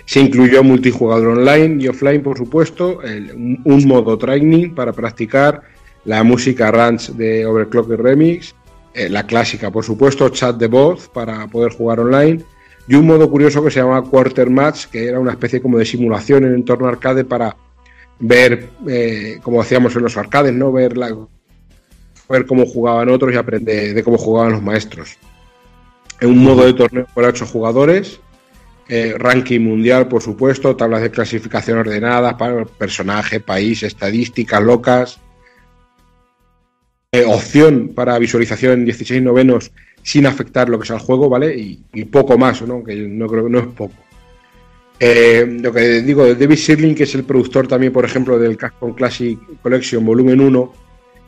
Se 0.05 0.19
incluyó 0.19 0.63
multijugador 0.63 1.39
online 1.39 1.83
y 1.83 1.87
offline, 1.87 2.21
por 2.21 2.37
supuesto, 2.37 2.99
un, 3.35 3.87
modo 3.87 4.17
training 4.17 4.73
para 4.73 4.93
practicar, 4.93 5.61
la 6.05 6.23
música 6.23 6.71
Ranch 6.71 7.09
de 7.09 7.45
Overclock 7.45 7.89
Remix, 7.89 8.55
eh, 8.93 9.09
la 9.09 9.27
clásica, 9.27 9.71
por 9.71 9.83
supuesto, 9.83 10.29
chat 10.29 10.55
de 10.55 10.67
voz 10.67 11.09
para 11.09 11.47
poder 11.47 11.73
jugar 11.73 11.99
online, 11.99 12.43
y 12.87 12.95
un 12.95 13.07
modo 13.07 13.29
curioso 13.29 13.61
que 13.61 13.71
se 13.71 13.81
llama 13.81 14.01
Quarter 14.01 14.49
Match, 14.49 14.85
que 14.85 15.05
era 15.05 15.19
una 15.19 15.31
especie 15.31 15.61
como 15.61 15.77
de 15.77 15.85
simulación 15.85 16.45
en 16.45 16.53
entorno 16.53 16.87
arcade 16.87 17.25
para 17.25 17.57
ver, 18.19 18.69
eh, 18.87 19.39
como 19.41 19.61
hacíamos 19.61 19.95
en 19.95 20.03
los 20.03 20.17
arcades, 20.17 20.53
¿no? 20.53 20.71
Ver, 20.71 20.97
la, 20.97 21.15
ver 22.29 22.45
cómo 22.45 22.65
jugaban 22.65 23.09
otros 23.09 23.33
y 23.33 23.37
aprender 23.37 23.93
de 23.93 24.03
cómo 24.03 24.17
jugaban 24.17 24.53
los 24.53 24.61
maestros. 24.61 25.17
En 26.19 26.29
un 26.29 26.43
modo 26.43 26.65
de 26.65 26.73
torneo 26.73 27.05
para 27.13 27.29
ocho 27.29 27.45
jugadores, 27.45 28.19
eh, 28.89 29.13
ranking 29.17 29.59
mundial, 29.59 30.07
por 30.07 30.21
supuesto, 30.21 30.75
tablas 30.75 31.01
de 31.01 31.11
clasificación 31.11 31.79
ordenadas 31.79 32.33
para 32.35 32.65
personaje, 32.65 33.39
país, 33.39 33.83
estadísticas 33.83 34.63
locas, 34.63 35.19
eh, 37.11 37.23
opción 37.25 37.91
para 37.93 38.17
visualización 38.17 38.73
en 38.73 38.85
16 38.85 39.21
novenos 39.21 39.71
sin 40.01 40.25
afectar 40.25 40.69
lo 40.69 40.79
que 40.79 40.87
sea 40.87 40.95
el 40.95 41.01
juego, 41.01 41.29
¿vale? 41.29 41.55
Y, 41.55 41.83
y 41.93 42.05
poco 42.05 42.37
más, 42.37 42.61
¿no? 42.61 42.83
Que 42.83 42.95
no 42.95 43.27
creo 43.27 43.43
que 43.43 43.49
no 43.49 43.59
es 43.59 43.67
poco. 43.67 43.93
Eh, 44.99 45.59
lo 45.61 45.71
que 45.71 46.01
digo 46.01 46.25
David 46.33 46.55
Sirling, 46.55 46.95
que 46.95 47.03
es 47.03 47.15
el 47.15 47.23
productor 47.23 47.67
también, 47.67 47.93
por 47.93 48.05
ejemplo, 48.05 48.39
del 48.39 48.57
Capcom 48.57 48.93
Classic 48.93 49.39
Collection 49.61 50.05
Volumen 50.05 50.41
1, 50.41 50.73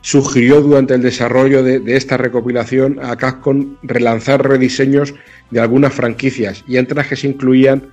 sugirió 0.00 0.60
durante 0.60 0.94
el 0.94 1.02
desarrollo 1.02 1.62
de, 1.62 1.82
esta 1.96 2.16
recopilación 2.16 2.98
a 3.02 3.16
Capcom 3.16 3.76
relanzar 3.82 4.46
rediseños 4.46 5.14
de 5.50 5.60
algunas 5.60 5.92
franquicias 5.92 6.64
y 6.66 6.78
entre 6.78 6.96
las 6.96 7.06
que 7.06 7.16
se 7.16 7.28
incluían 7.28 7.90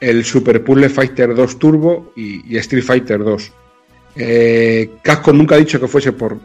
el 0.00 0.24
Super 0.24 0.62
Puzzle 0.62 0.88
Fighter 0.88 1.34
2 1.34 1.58
Turbo 1.58 2.12
y, 2.14 2.54
y 2.54 2.56
Street 2.56 2.84
Fighter 2.84 3.18
2. 3.18 3.52
Eh, 4.20 4.90
Casco 5.02 5.32
nunca 5.32 5.54
ha 5.54 5.58
dicho 5.58 5.80
que 5.80 5.86
fuese 5.86 6.12
por, 6.12 6.38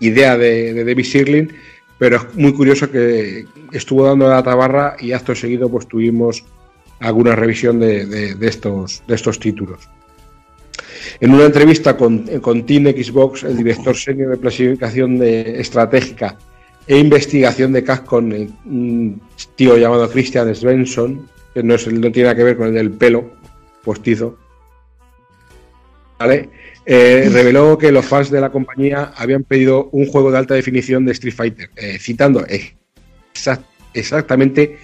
idea 0.00 0.36
de, 0.36 0.84
David 0.84 1.04
Sirlin, 1.04 1.52
pero 1.98 2.16
es 2.16 2.34
muy 2.34 2.52
curioso 2.52 2.90
que 2.90 3.46
estuvo 3.70 4.04
dando 4.04 4.28
la 4.28 4.42
tabarra 4.42 4.96
y 4.98 5.12
acto 5.12 5.34
seguido 5.34 5.70
pues 5.70 5.86
tuvimos 5.86 6.44
alguna 7.02 7.34
revisión 7.34 7.80
de, 7.80 8.36
estos, 8.40 9.02
de 9.06 9.14
estos 9.14 9.38
títulos. 9.38 9.88
En 11.20 11.32
una 11.34 11.44
entrevista 11.44 11.96
con, 11.96 12.26
con 12.40 12.64
Team 12.64 12.84
Xbox, 12.86 13.42
el 13.44 13.56
director 13.56 13.96
senior 13.96 14.30
de 14.30 14.36
planificación 14.36 15.18
de 15.18 15.60
estratégica 15.60 16.38
e 16.86 16.98
investigación 16.98 17.72
de 17.72 17.84
Capcom, 17.84 18.32
el- 18.32 18.50
un 18.64 19.20
tío 19.56 19.76
llamado 19.76 20.08
Christian 20.10 20.54
Svensson, 20.54 21.28
que 21.54 21.62
no, 21.62 21.76
tiene 21.76 22.22
nada 22.22 22.34
que 22.36 22.44
ver 22.44 22.56
con 22.56 22.68
el 22.68 22.74
del 22.74 22.90
pelo 22.92 23.30
postizo, 23.84 24.38
¿vale? 26.18 26.48
Eh, 26.84 27.28
reveló 27.32 27.78
que 27.78 27.92
los 27.92 28.04
fans 28.04 28.30
de 28.30 28.40
la 28.40 28.50
compañía 28.50 29.12
habían 29.16 29.44
pedido 29.44 29.88
un 29.92 30.06
juego 30.06 30.32
de 30.32 30.38
alta 30.38 30.54
definición 30.54 31.04
de 31.04 31.12
Street 31.12 31.34
Fighter, 31.34 31.70
eh, 31.76 31.98
citando 32.00 32.44
exact- 32.46 33.64
exactamente 33.94 34.78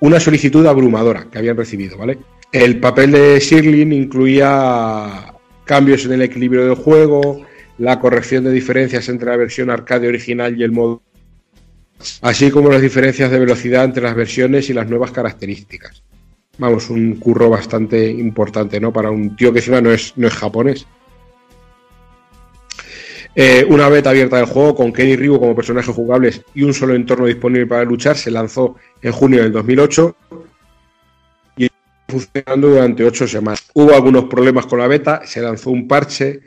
una 0.00 0.18
solicitud 0.18 0.66
abrumadora 0.66 1.26
que 1.30 1.38
habían 1.38 1.56
recibido, 1.56 1.96
¿vale? 1.98 2.18
El 2.52 2.80
papel 2.80 3.12
de 3.12 3.38
Shirley 3.38 3.82
incluía 3.82 5.34
cambios 5.64 6.04
en 6.04 6.12
el 6.12 6.22
equilibrio 6.22 6.66
del 6.66 6.74
juego, 6.74 7.46
la 7.78 8.00
corrección 8.00 8.44
de 8.44 8.50
diferencias 8.50 9.08
entre 9.08 9.30
la 9.30 9.36
versión 9.36 9.70
arcade 9.70 10.08
original 10.08 10.58
y 10.58 10.64
el 10.64 10.72
modo, 10.72 11.02
así 12.22 12.50
como 12.50 12.70
las 12.70 12.82
diferencias 12.82 13.30
de 13.30 13.38
velocidad 13.38 13.84
entre 13.84 14.02
las 14.02 14.14
versiones 14.14 14.68
y 14.68 14.74
las 14.74 14.88
nuevas 14.88 15.12
características. 15.12 16.02
Vamos, 16.58 16.90
un 16.90 17.16
curro 17.16 17.48
bastante 17.48 18.10
importante, 18.10 18.80
¿no? 18.80 18.92
Para 18.92 19.10
un 19.10 19.36
tío 19.36 19.52
que 19.52 19.60
encima 19.60 19.80
no 19.80 19.90
es, 19.90 20.12
no 20.16 20.26
es 20.26 20.34
japonés. 20.34 20.86
Eh, 23.34 23.64
una 23.68 23.88
beta 23.88 24.10
abierta 24.10 24.36
del 24.36 24.46
juego 24.46 24.74
con 24.74 24.92
Kenny 24.92 25.14
Ryu 25.14 25.38
como 25.38 25.54
personaje 25.54 25.92
jugables 25.92 26.42
y 26.52 26.64
un 26.64 26.74
solo 26.74 26.94
entorno 26.94 27.26
disponible 27.26 27.66
para 27.66 27.84
luchar 27.84 28.16
se 28.16 28.30
lanzó 28.30 28.74
en 29.02 29.12
junio 29.12 29.42
del 29.42 29.52
2008 29.52 30.16
y 31.56 31.68
funcionando 32.08 32.70
durante 32.70 33.04
ocho 33.04 33.28
semanas. 33.28 33.70
Hubo 33.72 33.94
algunos 33.94 34.24
problemas 34.24 34.66
con 34.66 34.80
la 34.80 34.88
beta, 34.88 35.22
se 35.24 35.40
lanzó 35.40 35.70
un 35.70 35.86
parche 35.86 36.40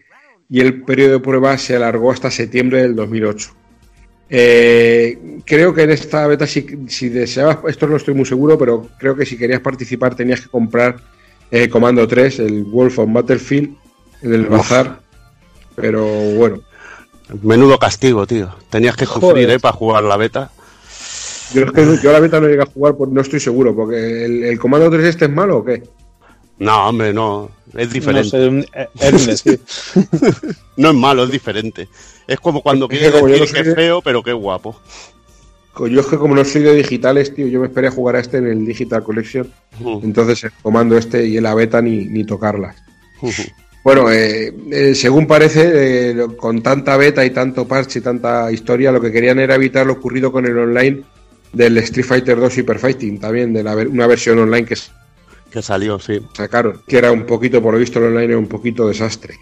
y 0.49 0.59
el 0.59 0.83
periodo 0.83 1.13
de 1.13 1.19
prueba 1.19 1.57
se 1.57 1.75
alargó 1.75 2.11
hasta 2.11 2.29
septiembre 2.29 2.81
del 2.81 2.95
2008. 2.95 3.55
Eh, 4.29 5.39
creo 5.45 5.73
que 5.73 5.83
en 5.83 5.91
esta 5.91 6.27
beta, 6.27 6.45
si, 6.47 6.65
si 6.87 7.07
deseabas, 7.07 7.59
esto 7.67 7.87
no 7.87 7.95
estoy 7.95 8.13
muy 8.13 8.25
seguro, 8.25 8.57
pero 8.57 8.89
creo 8.97 9.15
que 9.15 9.25
si 9.25 9.37
querías 9.37 9.61
participar 9.61 10.15
tenías 10.15 10.41
que 10.41 10.49
comprar 10.49 10.97
eh, 11.49 11.69
Comando 11.69 12.07
3, 12.07 12.39
el 12.39 12.63
Wolf 12.63 12.99
of 12.99 13.11
Battlefield, 13.11 13.75
en 14.21 14.33
el 14.33 14.47
bazar. 14.47 14.99
Pero 15.75 16.03
bueno, 16.35 16.61
Menudo 17.41 17.77
castigo, 17.79 18.27
tío. 18.27 18.49
Tenías 18.69 18.95
que 18.95 19.05
sufrir. 19.05 19.49
¿eh? 19.49 19.59
Para 19.59 19.73
jugar 19.75 20.03
la 20.03 20.17
beta. 20.17 20.51
yo, 21.53 21.63
es 21.65 21.71
que 21.71 21.97
yo 22.03 22.11
la 22.11 22.19
beta 22.19 22.39
no 22.39 22.47
llegué 22.47 22.61
a 22.61 22.65
jugar, 22.67 22.95
pues 22.95 23.09
no 23.11 23.21
estoy 23.21 23.39
seguro, 23.39 23.75
porque 23.75 24.25
el, 24.25 24.43
el 24.43 24.59
Comando 24.59 24.89
3 24.89 25.05
este 25.05 25.25
es 25.25 25.31
malo 25.31 25.57
o 25.59 25.65
qué? 25.65 25.83
No, 26.59 26.89
hombre, 26.89 27.11
no. 27.13 27.49
Es 27.75 27.91
diferente. 27.91 28.37
No 28.37 28.43
sé, 28.43 28.47
un- 28.47 28.65
Hermes, 28.99 29.39
sí. 29.39 29.59
No 30.77 30.89
es 30.89 30.95
malo, 30.95 31.23
es 31.23 31.31
diferente. 31.31 31.87
Es 32.27 32.39
como 32.39 32.61
cuando 32.61 32.87
quieres 32.87 33.11
yo 33.13 33.25
que 33.25 33.35
es 33.41 33.51
de- 33.53 33.75
feo, 33.75 34.01
pero 34.01 34.21
que 34.23 34.33
guapo. 34.33 34.79
Yo 35.89 36.01
es 36.01 36.05
que 36.05 36.17
como 36.17 36.35
no 36.35 36.45
soy 36.45 36.61
de 36.61 36.75
digitales, 36.75 37.33
tío, 37.33 37.47
yo 37.47 37.59
me 37.59 37.65
esperé 37.65 37.87
a 37.87 37.91
jugar 37.91 38.15
a 38.15 38.19
este 38.19 38.37
en 38.37 38.45
el 38.47 38.63
Digital 38.63 39.03
Collection. 39.03 39.51
Entonces 40.03 40.43
el 40.43 40.51
comando 40.61 40.95
este 40.95 41.25
y 41.25 41.37
en 41.37 41.43
la 41.43 41.55
beta 41.55 41.81
ni, 41.81 42.05
ni 42.05 42.23
tocarlas. 42.25 42.75
Bueno, 43.83 44.09
eh, 44.11 44.53
eh, 44.71 44.95
según 44.95 45.27
parece, 45.27 46.11
eh, 46.11 46.15
con 46.37 46.61
tanta 46.63 46.95
beta 46.95 47.25
y 47.25 47.31
tanto 47.31 47.67
parche 47.67 47.99
y 47.99 48.01
tanta 48.01 48.49
historia, 48.51 48.91
lo 48.91 49.01
que 49.01 49.11
querían 49.11 49.39
era 49.39 49.55
evitar 49.55 49.85
lo 49.85 49.93
ocurrido 49.93 50.31
con 50.31 50.45
el 50.45 50.57
online 50.57 51.03
del 51.51 51.77
Street 51.79 52.05
Fighter 52.05 52.39
2 52.39 52.53
Super 52.53 52.79
Fighting, 52.79 53.19
también 53.19 53.51
de 53.53 53.61
la 53.63 53.75
ver- 53.75 53.89
una 53.89 54.07
versión 54.07 54.39
online 54.39 54.65
que 54.65 54.75
Que 55.51 55.61
salió, 55.61 55.99
sí. 55.99 56.19
sacaron, 56.35 56.81
que 56.87 56.97
era 56.97 57.11
un 57.11 57.25
poquito, 57.25 57.61
por 57.61 57.73
lo 57.73 57.79
visto, 57.79 57.99
el 57.99 58.05
online 58.05 58.25
era 58.25 58.37
un 58.37 58.47
poquito 58.47 58.87
desastre. 58.87 59.35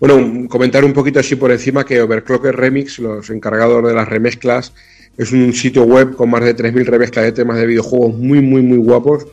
Bueno, 0.00 0.16
un- 0.16 0.46
comentar 0.48 0.84
un 0.84 0.92
poquito 0.92 1.18
así 1.20 1.34
por 1.36 1.50
encima 1.50 1.84
que 1.84 2.00
Overclocker 2.00 2.54
Remix, 2.54 2.98
los 3.00 3.28
encargados 3.30 3.84
de 3.86 3.92
las 3.94 4.08
remezclas, 4.08 4.72
es 5.16 5.32
un 5.32 5.52
sitio 5.52 5.82
web 5.82 6.14
con 6.14 6.30
más 6.30 6.44
de 6.44 6.54
3.000 6.54 6.86
remezclas 6.86 7.24
de 7.24 7.32
temas 7.32 7.56
de 7.58 7.66
videojuegos 7.66 8.14
muy, 8.16 8.40
muy, 8.40 8.62
muy 8.62 8.78
guapos. 8.78 9.26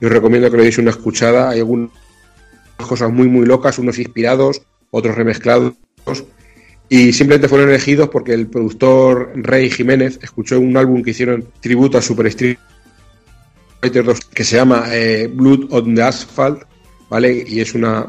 Y 0.00 0.06
os 0.06 0.12
recomiendo 0.12 0.50
que 0.50 0.56
le 0.56 0.62
deis 0.64 0.78
una 0.78 0.90
escuchada. 0.90 1.50
Hay 1.50 1.58
algunas 1.60 1.90
cosas 2.76 3.12
muy, 3.12 3.28
muy 3.28 3.46
locas, 3.46 3.78
unos 3.78 3.98
inspirados, 3.98 4.62
otros 4.90 5.16
remezclados. 5.16 5.74
Y 6.88 7.12
simplemente 7.12 7.48
fueron 7.48 7.70
elegidos 7.70 8.08
porque 8.08 8.34
el 8.34 8.48
productor 8.48 9.32
Rey 9.34 9.70
Jiménez 9.70 10.18
escuchó 10.22 10.60
un 10.60 10.76
álbum 10.76 11.02
que 11.02 11.10
hicieron 11.10 11.48
tributo 11.60 11.96
a 11.98 12.02
Super 12.02 12.26
Street 12.26 12.58
Fighter 13.80 14.04
2 14.04 14.20
que 14.26 14.44
se 14.44 14.56
llama 14.56 14.84
eh, 14.92 15.28
Blood 15.32 15.72
on 15.72 15.94
the 15.94 16.02
Asphalt, 16.02 16.62
¿vale? 17.08 17.44
Y 17.46 17.60
es 17.60 17.74
una, 17.74 18.06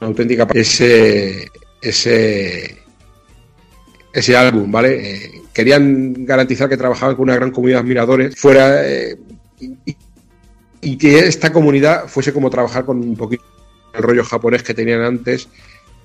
auténtica 0.00 0.46
ese 0.54 1.48
ese 1.82 2.78
ese 4.12 4.36
álbum, 4.36 4.72
¿vale? 4.72 5.14
Eh, 5.14 5.42
querían 5.52 6.24
garantizar 6.24 6.68
que 6.68 6.76
trabajaban 6.76 7.16
con 7.16 7.24
una 7.24 7.34
gran 7.34 7.50
comunidad 7.50 7.78
de 7.78 7.82
admiradores, 7.82 8.36
fuera 8.36 8.88
eh, 8.88 9.18
y 10.80 10.96
que 10.96 11.20
esta 11.20 11.52
comunidad 11.52 12.08
fuese 12.08 12.32
como 12.32 12.50
trabajar 12.50 12.84
con 12.84 12.98
un 12.98 13.16
poquito 13.16 13.44
el 13.92 14.02
rollo 14.02 14.24
japonés 14.24 14.62
que 14.62 14.74
tenían 14.74 15.02
antes 15.02 15.48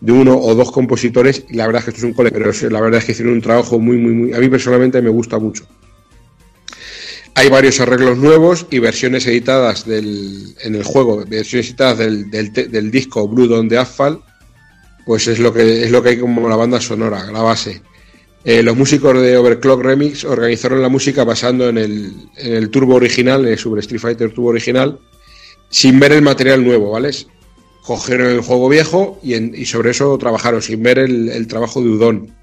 de 0.02 0.12
uno 0.12 0.38
o 0.38 0.54
dos 0.56 0.72
compositores 0.72 1.46
y 1.50 1.56
la 1.56 1.66
verdad 1.66 1.80
es 1.80 1.86
que 1.86 1.92
esto 1.92 2.00
es 2.00 2.06
un 2.06 2.14
cole, 2.14 2.32
pero 2.32 2.52
la 2.70 2.82
verdad 2.82 3.00
es 3.00 3.06
que 3.06 3.12
hicieron 3.14 3.34
un 3.34 3.42
trabajo 3.42 3.80
muy 3.80 3.98
muy 3.98 4.12
muy 4.14 4.34
a 4.34 4.40
mí 4.40 4.50
personalmente 4.50 5.02
me 5.02 5.10
gusta 5.10 5.40
mucho. 5.40 5.66
Hay 7.38 7.50
varios 7.50 7.82
arreglos 7.82 8.18
nuevos 8.18 8.66
y 8.70 8.80
versiones 8.80 9.28
editadas 9.28 9.86
del, 9.86 10.56
en 10.62 10.76
el 10.76 10.84
juego, 10.84 11.26
versiones 11.26 11.68
editadas 11.68 11.98
del, 11.98 12.32
del, 12.32 12.54
del 12.54 12.92
disco 12.92 13.28
Blood 13.28 13.52
on 13.52 13.68
the 13.68 13.78
Asphalt, 13.78 14.22
pues 15.06 15.28
es 15.28 15.40
lo 15.40 15.54
que 15.54 15.84
es 15.84 15.92
lo 15.92 16.02
que 16.02 16.10
hay 16.10 16.18
como 16.18 16.48
la 16.48 16.56
banda 16.56 16.80
sonora, 16.80 17.30
la 17.32 17.42
base. 17.42 17.82
Eh, 18.46 18.62
los 18.62 18.78
músicos 18.78 19.20
de 19.20 19.38
Overclock 19.38 19.82
Remix 19.82 20.24
organizaron 20.24 20.80
la 20.80 20.88
música 20.88 21.24
basando 21.24 21.68
en 21.68 21.80
el, 21.80 22.14
en 22.38 22.54
el 22.54 22.70
turbo 22.70 22.94
original, 22.94 23.48
en 23.48 23.58
Super 23.58 23.80
Street 23.80 24.00
Fighter 24.00 24.32
Turbo 24.32 24.50
original, 24.50 25.00
sin 25.70 26.00
ver 26.00 26.12
el 26.12 26.22
material 26.22 26.64
nuevo, 26.64 26.92
¿vale? 26.92 27.10
Cogieron 27.82 28.28
el 28.28 28.42
juego 28.42 28.70
viejo 28.70 29.20
y, 29.24 29.66
sobre 29.66 29.92
eso 29.92 30.16
trabajaron, 30.20 30.62
sin 30.62 30.84
ver 30.84 31.00
el, 31.00 31.48
trabajo 31.48 31.82
de 31.82 31.90
Udon. 31.90 32.36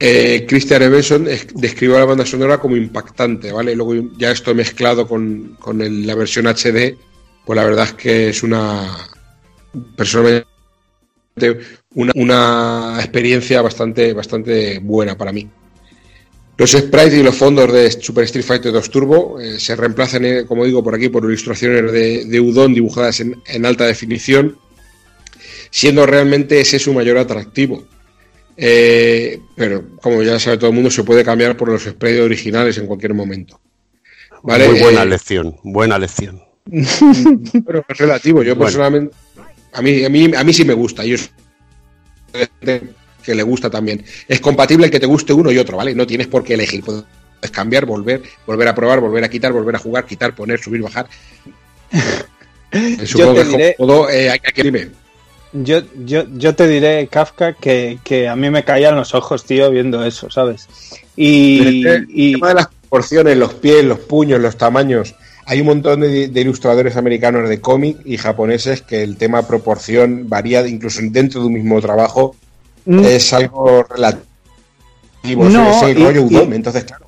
Eh, 0.00 0.46
Christian 0.48 0.82
Evenson 0.82 1.28
es- 1.28 1.48
describió 1.54 1.98
la 1.98 2.06
banda 2.06 2.24
sonora 2.24 2.58
como 2.58 2.76
impactante, 2.76 3.52
¿vale? 3.52 3.76
Luego 3.76 3.94
ya 4.16 4.30
esto 4.30 4.54
mezclado 4.54 5.06
con, 5.06 5.56
con 5.58 6.06
la 6.06 6.14
versión 6.14 6.46
HD, 6.46 6.96
pues 7.44 7.56
la 7.56 7.64
verdad 7.64 7.84
es 7.86 7.92
que 7.92 8.28
es 8.30 8.42
una 8.42 8.96
personalmente 9.96 10.46
una, 11.94 12.12
una 12.16 12.96
experiencia 12.98 13.62
bastante, 13.62 14.12
bastante 14.12 14.78
buena 14.80 15.16
para 15.16 15.32
mí. 15.32 15.48
Los 16.56 16.72
sprites 16.72 17.14
y 17.14 17.22
los 17.22 17.36
fondos 17.36 17.72
de 17.72 17.90
Super 17.90 18.24
Street 18.24 18.44
Fighter 18.44 18.72
2 18.72 18.90
Turbo 18.90 19.38
eh, 19.40 19.60
se 19.60 19.76
reemplazan, 19.76 20.24
eh, 20.24 20.44
como 20.44 20.64
digo, 20.64 20.82
por 20.82 20.94
aquí 20.94 21.08
por 21.08 21.24
ilustraciones 21.24 21.92
de, 21.92 22.24
de 22.24 22.40
Udon 22.40 22.74
dibujadas 22.74 23.20
en, 23.20 23.36
en 23.46 23.64
alta 23.64 23.86
definición, 23.86 24.58
siendo 25.70 26.04
realmente 26.04 26.60
ese 26.60 26.78
su 26.80 26.92
mayor 26.92 27.16
atractivo. 27.18 27.84
Eh, 28.56 29.38
pero 29.54 29.84
como 30.02 30.20
ya 30.24 30.40
sabe 30.40 30.58
todo 30.58 30.70
el 30.70 30.74
mundo, 30.74 30.90
se 30.90 31.04
puede 31.04 31.22
cambiar 31.22 31.56
por 31.56 31.68
los 31.68 31.84
sprites 31.84 32.20
originales 32.20 32.76
en 32.78 32.86
cualquier 32.88 33.14
momento. 33.14 33.60
¿Vale? 34.42 34.68
Muy 34.68 34.80
buena 34.80 35.02
Eh, 35.02 35.06
lección, 35.06 35.56
buena 35.62 35.96
lección. 35.96 36.42
pero 37.66 37.84
es 37.88 37.98
relativo. 37.98 38.42
Yo 38.42 38.56
Bueno. 38.56 38.64
personalmente, 38.64 39.14
a 39.72 39.80
mí, 39.80 40.04
a 40.04 40.08
mí, 40.08 40.30
a 40.36 40.42
mí 40.42 40.52
sí 40.52 40.64
me 40.64 40.74
gusta. 40.74 41.04
Y 41.06 41.14
que 43.22 43.34
le 43.34 43.42
gusta 43.42 43.68
también. 43.70 44.04
Es 44.26 44.40
compatible 44.40 44.86
el 44.86 44.90
que 44.90 45.00
te 45.00 45.06
guste 45.06 45.32
uno 45.32 45.50
y 45.50 45.58
otro, 45.58 45.76
¿vale? 45.76 45.94
No 45.94 46.06
tienes 46.06 46.26
por 46.26 46.44
qué 46.44 46.54
elegir. 46.54 46.82
Puedes 46.82 47.04
cambiar, 47.52 47.84
volver, 47.86 48.22
volver 48.46 48.68
a 48.68 48.74
probar, 48.74 49.00
volver 49.00 49.24
a 49.24 49.28
quitar, 49.30 49.52
volver 49.52 49.76
a 49.76 49.78
jugar, 49.78 50.06
quitar, 50.06 50.34
poner, 50.34 50.58
subir, 50.58 50.82
bajar. 50.82 51.06
Supongo 53.04 53.34
te 53.34 53.44
diré- 53.44 53.74
todo, 53.76 54.10
eh, 54.10 54.30
hay 54.30 54.38
que. 54.40 54.90
Yo, 55.52 55.80
yo, 56.04 56.24
yo 56.36 56.54
te 56.54 56.68
diré, 56.68 57.08
Kafka, 57.08 57.54
que, 57.54 57.98
que 58.04 58.28
a 58.28 58.36
mí 58.36 58.50
me 58.50 58.64
caían 58.64 58.96
los 58.96 59.14
ojos, 59.14 59.44
tío, 59.44 59.70
viendo 59.70 60.04
eso, 60.04 60.30
¿sabes? 60.30 60.68
Y, 61.16 61.82
que 61.82 61.90
El 61.94 62.32
tema 62.34 62.48
de 62.48 62.54
las 62.54 62.68
proporciones, 62.68 63.36
los 63.38 63.54
pies, 63.54 63.84
los 63.84 63.98
puños, 64.00 64.40
los 64.40 64.56
tamaños. 64.58 65.14
Hay 65.50 65.60
un 65.60 65.66
montón 65.66 66.00
de, 66.00 66.28
de 66.28 66.40
ilustradores 66.42 66.96
americanos 66.96 67.48
de 67.48 67.58
cómic 67.60 67.96
y 68.04 68.18
japoneses 68.18 68.82
que 68.82 69.02
el 69.02 69.16
tema 69.16 69.46
proporción 69.48 70.28
varía 70.28 70.66
incluso 70.68 71.00
dentro 71.02 71.40
de 71.40 71.46
un 71.46 71.54
mismo 71.54 71.80
trabajo. 71.80 72.36
Mm. 72.84 73.04
Es 73.04 73.32
algo 73.32 73.82
relativo. 73.82 75.44
No, 75.48 75.70
es 75.70 75.82
el 75.82 75.98
y- 75.98 76.04
rollo 76.04 76.20
y- 76.20 76.24
Udon, 76.24 76.52
entonces 76.52 76.84
claro. 76.84 77.06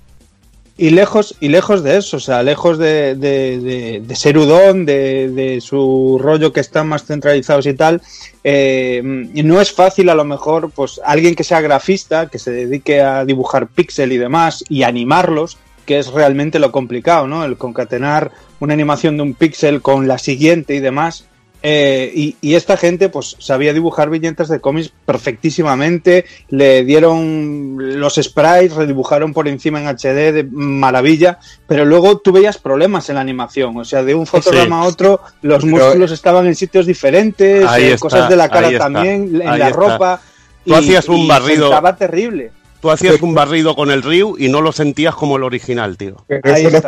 Y 0.79 0.89
lejos, 0.89 1.37
y 1.41 1.49
lejos 1.49 1.83
de 1.83 1.99
eso, 1.99 2.17
o 2.17 2.21
sea, 2.21 2.43
lejos 2.43 2.79
de, 2.79 3.15
de- 3.15 4.01
de- 4.01 4.17
ser 4.17 4.39
Udon, 4.39 4.87
de, 4.87 5.29
de 5.29 5.61
su 5.61 6.19
rollo 6.19 6.55
que 6.55 6.61
están 6.61 6.89
más 6.89 7.05
centralizados 7.05 7.67
y 7.67 7.75
tal, 7.75 8.01
eh, 8.45 9.03
no 9.05 9.61
es 9.61 9.71
fácil 9.73 10.09
a 10.09 10.15
lo 10.15 10.25
mejor, 10.25 10.71
pues 10.71 10.99
alguien 11.05 11.35
que 11.35 11.45
sea 11.45 11.61
grafista, 11.61 12.29
que 12.31 12.39
se 12.39 12.51
dedique 12.51 13.03
a 13.03 13.27
dibujar 13.27 13.67
píxel 13.67 14.13
y 14.13 14.17
demás, 14.17 14.65
y 14.71 14.83
animarlos, 14.85 15.59
que 15.91 15.99
es 15.99 16.07
realmente 16.13 16.61
lo 16.61 16.71
complicado, 16.71 17.27
¿no? 17.27 17.45
El 17.45 17.57
concatenar 17.57 18.31
una 18.61 18.75
animación 18.75 19.17
de 19.17 19.25
un 19.25 19.35
píxel 19.35 19.83
con 19.83 20.07
la 20.07 20.19
siguiente 20.19 20.77
y 20.77 20.79
demás. 20.79 21.25
Eh, 21.65 22.13
y, 22.15 22.37
y 22.41 22.55
esta 22.55 22.77
gente 22.77 23.09
pues 23.09 23.35
sabía 23.41 23.73
dibujar 23.73 24.09
viñetas 24.09 24.49
de 24.49 24.61
cómics 24.61 24.93
perfectísimamente, 25.05 26.27
le 26.49 26.85
dieron 26.85 27.99
los 28.01 28.15
sprites, 28.15 28.77
redibujaron 28.77 29.33
por 29.33 29.49
encima 29.49 29.81
en 29.83 29.89
HD 29.89 30.33
de 30.33 30.47
maravilla, 30.49 31.41
pero 31.67 31.85
luego 31.85 32.19
tú 32.19 32.31
veías 32.31 32.57
problemas 32.57 33.09
en 33.09 33.17
la 33.17 33.23
animación, 33.23 33.77
o 33.77 33.85
sea, 33.85 34.05
de 34.05 34.15
un 34.15 34.27
fotograma 34.29 34.83
a 34.83 34.85
otro 34.85 35.21
los 35.43 35.65
músculos 35.65 36.13
estaban 36.13 36.47
en 36.47 36.55
sitios 36.55 36.87
diferentes, 36.87 37.65
eh, 37.79 37.89
está, 37.95 37.99
cosas 37.99 38.29
de 38.29 38.37
la 38.37 38.49
cara 38.49 38.69
está, 38.69 38.79
también, 38.85 39.23
en 39.43 39.59
la 39.59 39.69
está. 39.71 39.71
ropa. 39.71 40.21
Tú 40.65 40.77
hacías 40.77 41.09
un 41.09 41.27
barrido- 41.27 41.65
Estaba 41.67 41.97
terrible. 41.97 42.53
Tú 42.81 42.91
hacías 42.91 43.21
un 43.21 43.35
barrido 43.35 43.77
con 43.77 43.91
el 43.91 44.03
Ryu 44.03 44.37
y 44.39 44.49
no 44.49 44.61
lo 44.61 44.73
sentías 44.73 45.15
como 45.15 45.37
el 45.37 45.43
original, 45.43 45.97
tío. 45.97 46.25
Pero 46.27 46.55
Ahí 46.55 46.67
eso 46.67 46.81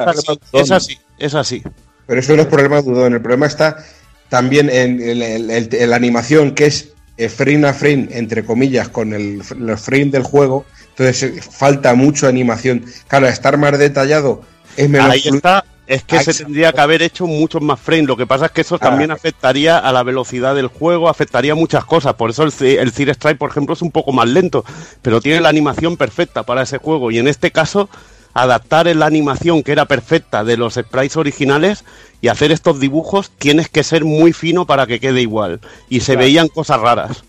no 0.53 0.61
es 0.61 0.71
así, 0.71 0.99
es 1.19 1.35
así. 1.35 1.63
Pero 2.07 2.21
eso 2.21 2.35
no 2.37 2.43
es 2.43 2.49
problema 2.49 2.81
de 2.83 2.91
Udon. 2.91 3.13
El 3.15 3.21
problema 3.21 3.47
está 3.47 3.85
también 4.29 4.71
en, 4.71 5.01
el- 5.03 5.23
el- 5.23 5.51
el- 5.51 5.69
en 5.75 5.91
la 5.91 5.97
animación, 5.97 6.53
que 6.55 6.67
es 6.67 6.89
eh, 7.19 7.29
frame 7.29 7.69
a 7.69 7.75
frame, 7.75 8.09
entre 8.13 8.43
comillas, 8.45 8.89
con 8.89 9.13
el, 9.13 9.43
los 9.59 9.81
frame 9.81 10.07
del 10.07 10.23
juego. 10.23 10.65
Entonces 10.97 11.23
eh, 11.23 11.41
falta 11.43 11.95
mucho 11.95 12.27
animación. 12.27 12.85
Claro, 13.09 13.29
estar 13.29 13.59
más 13.59 13.79
detallado 13.79 14.43
es 14.79 14.89
menos 14.89 15.11
Ahí 15.11 15.21
fluido. 15.21 15.37
está. 15.37 15.65
Es 15.95 16.05
que 16.05 16.23
se 16.25 16.33
tendría 16.45 16.73
que 16.73 16.81
haber 16.81 17.03
hecho 17.03 17.27
muchos 17.27 17.61
más 17.61 17.79
frames. 17.79 18.07
Lo 18.07 18.17
que 18.17 18.27
pasa 18.27 18.47
es 18.47 18.53
que 18.53 18.63
eso 18.63 18.77
Ah. 18.77 18.79
también 18.79 19.11
afectaría 19.11 19.79
a 19.79 19.93
la 19.93 20.03
velocidad 20.03 20.55
del 20.55 20.69
juego, 20.69 21.09
afectaría 21.09 21.55
muchas 21.55 21.85
cosas. 21.85 22.15
Por 22.15 22.31
eso 22.31 22.45
el, 22.45 22.53
el 22.79 22.93
Cire 22.93 23.13
Strike, 23.13 23.37
por 23.39 23.51
ejemplo, 23.51 23.75
es 23.75 23.83
un 23.83 23.91
poco 23.91 24.13
más 24.13 24.29
lento, 24.29 24.65
pero 25.03 25.21
tiene 25.21 25.41
la 25.41 25.49
animación 25.51 25.97
perfecta 25.97 26.45
para 26.45 26.63
ese 26.63 26.79
juego. 26.79 27.11
Y 27.11 27.19
en 27.19 27.29
este 27.29 27.51
caso, 27.51 27.91
adaptar 28.35 28.89
en 28.89 28.99
la 29.01 29.07
animación 29.07 29.63
que 29.63 29.73
era 29.73 29.85
perfecta 29.85 30.45
de 30.45 30.57
los 30.57 30.75
sprites 30.75 31.17
originales 31.19 31.85
y 32.23 32.29
hacer 32.29 32.53
estos 32.53 32.81
dibujos, 32.81 33.31
tienes 33.37 33.69
que 33.69 33.85
ser 33.85 34.05
muy 34.07 34.33
fino 34.33 34.67
para 34.67 34.87
que 34.87 34.99
quede 35.01 35.21
igual. 35.21 35.61
Y 35.91 36.01
se 36.01 36.13
Claro. 36.13 36.21
veían 36.21 36.49
cosas 36.49 36.81
raras. 36.81 37.25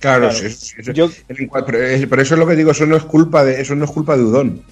Claro, 0.00 0.28
Claro. 0.28 0.34
sí, 0.38 0.50
sí, 0.50 0.74
sí. 0.84 0.92
Yo- 0.92 1.08
En 1.30 1.48
cua- 1.48 1.64
pero, 1.64 1.82
es- 1.82 2.06
pero 2.06 2.20
eso 2.20 2.34
es 2.34 2.38
lo 2.38 2.46
que 2.46 2.56
digo, 2.56 2.70
eso 2.72 2.84
no 2.84 2.96
es 2.96 3.04
culpa 3.04 3.42
de, 3.44 3.60
eso 3.62 3.74
no 3.74 3.86
es 3.86 3.90
culpa 3.90 4.16
de 4.18 4.22
Udon. 4.24 4.62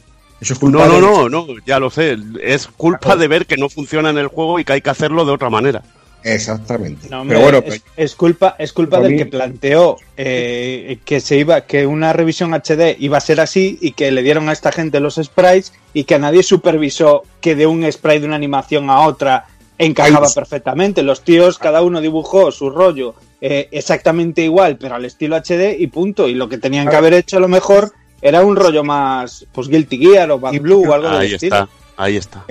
Eso 0.44 0.52
es 0.52 0.58
culpa 0.58 0.86
No, 0.86 1.00
no, 1.00 1.24
de- 1.24 1.30
no, 1.30 1.46
no, 1.46 1.46
ya 1.66 1.78
lo 1.80 1.88
sé. 1.88 2.18
Es 2.42 2.66
culpa 2.66 3.16
de 3.16 3.26
ver 3.28 3.46
que 3.46 3.56
no 3.56 3.70
funciona 3.70 4.10
en 4.10 4.18
el 4.18 4.26
juego 4.28 4.60
y 4.60 4.64
que 4.64 4.74
hay 4.74 4.80
que 4.82 4.90
hacerlo 4.90 5.24
de 5.24 5.32
otra 5.32 5.48
manera. 5.48 5.82
Exactamente. 6.22 7.08
No, 7.10 7.22
hombre, 7.22 7.38
pero 7.38 7.50
bueno, 7.60 7.74
es, 7.74 7.82
es 7.96 8.14
culpa, 8.14 8.56
es 8.58 8.72
culpa 8.72 9.00
del 9.00 9.12
mí- 9.12 9.18
que 9.18 9.26
planteó 9.26 9.96
eh, 10.16 10.98
que 11.04 11.20
se 11.20 11.36
iba, 11.38 11.62
que 11.62 11.86
una 11.86 12.12
revisión 12.12 12.52
HD 12.54 12.96
iba 12.98 13.18
a 13.18 13.20
ser 13.22 13.40
así 13.40 13.78
y 13.80 13.92
que 13.92 14.10
le 14.10 14.22
dieron 14.22 14.48
a 14.48 14.52
esta 14.52 14.72
gente 14.72 15.00
los 15.00 15.16
sprites 15.16 15.72
y 15.94 16.04
que 16.04 16.14
a 16.14 16.18
nadie 16.18 16.42
supervisó 16.42 17.22
que 17.40 17.54
de 17.54 17.66
un 17.66 17.90
sprite 17.90 18.20
de 18.20 18.26
una 18.26 18.36
animación 18.36 18.90
a 18.90 19.00
otra 19.00 19.46
encajaba 19.78 20.26
Ay, 20.28 20.32
perfectamente. 20.34 21.02
Los 21.02 21.22
tíos, 21.22 21.58
cada 21.58 21.82
uno 21.82 22.00
dibujó 22.00 22.50
su 22.52 22.70
rollo 22.70 23.14
eh, 23.40 23.68
exactamente 23.70 24.42
igual, 24.42 24.76
pero 24.78 24.94
al 24.94 25.04
estilo 25.04 25.36
HD 25.36 25.76
y 25.78 25.86
punto. 25.88 26.28
Y 26.28 26.34
lo 26.34 26.48
que 26.48 26.58
tenían 26.58 26.88
que 26.88 26.96
haber 26.96 27.12
hecho 27.14 27.36
a 27.36 27.40
lo 27.40 27.48
mejor 27.48 27.92
era 28.24 28.42
un 28.42 28.56
rollo 28.56 28.82
más, 28.82 29.46
pues 29.52 29.68
Guilty 29.68 29.98
Gear 29.98 30.30
o 30.30 30.38
Bad 30.40 30.58
Blue 30.60 30.88
o 30.88 30.94
algo 30.94 31.10
del 31.10 31.18
Ahí 31.20 31.34
estilo. 31.34 31.56
está, 31.56 31.68
ahí 31.96 32.16
está. 32.16 32.44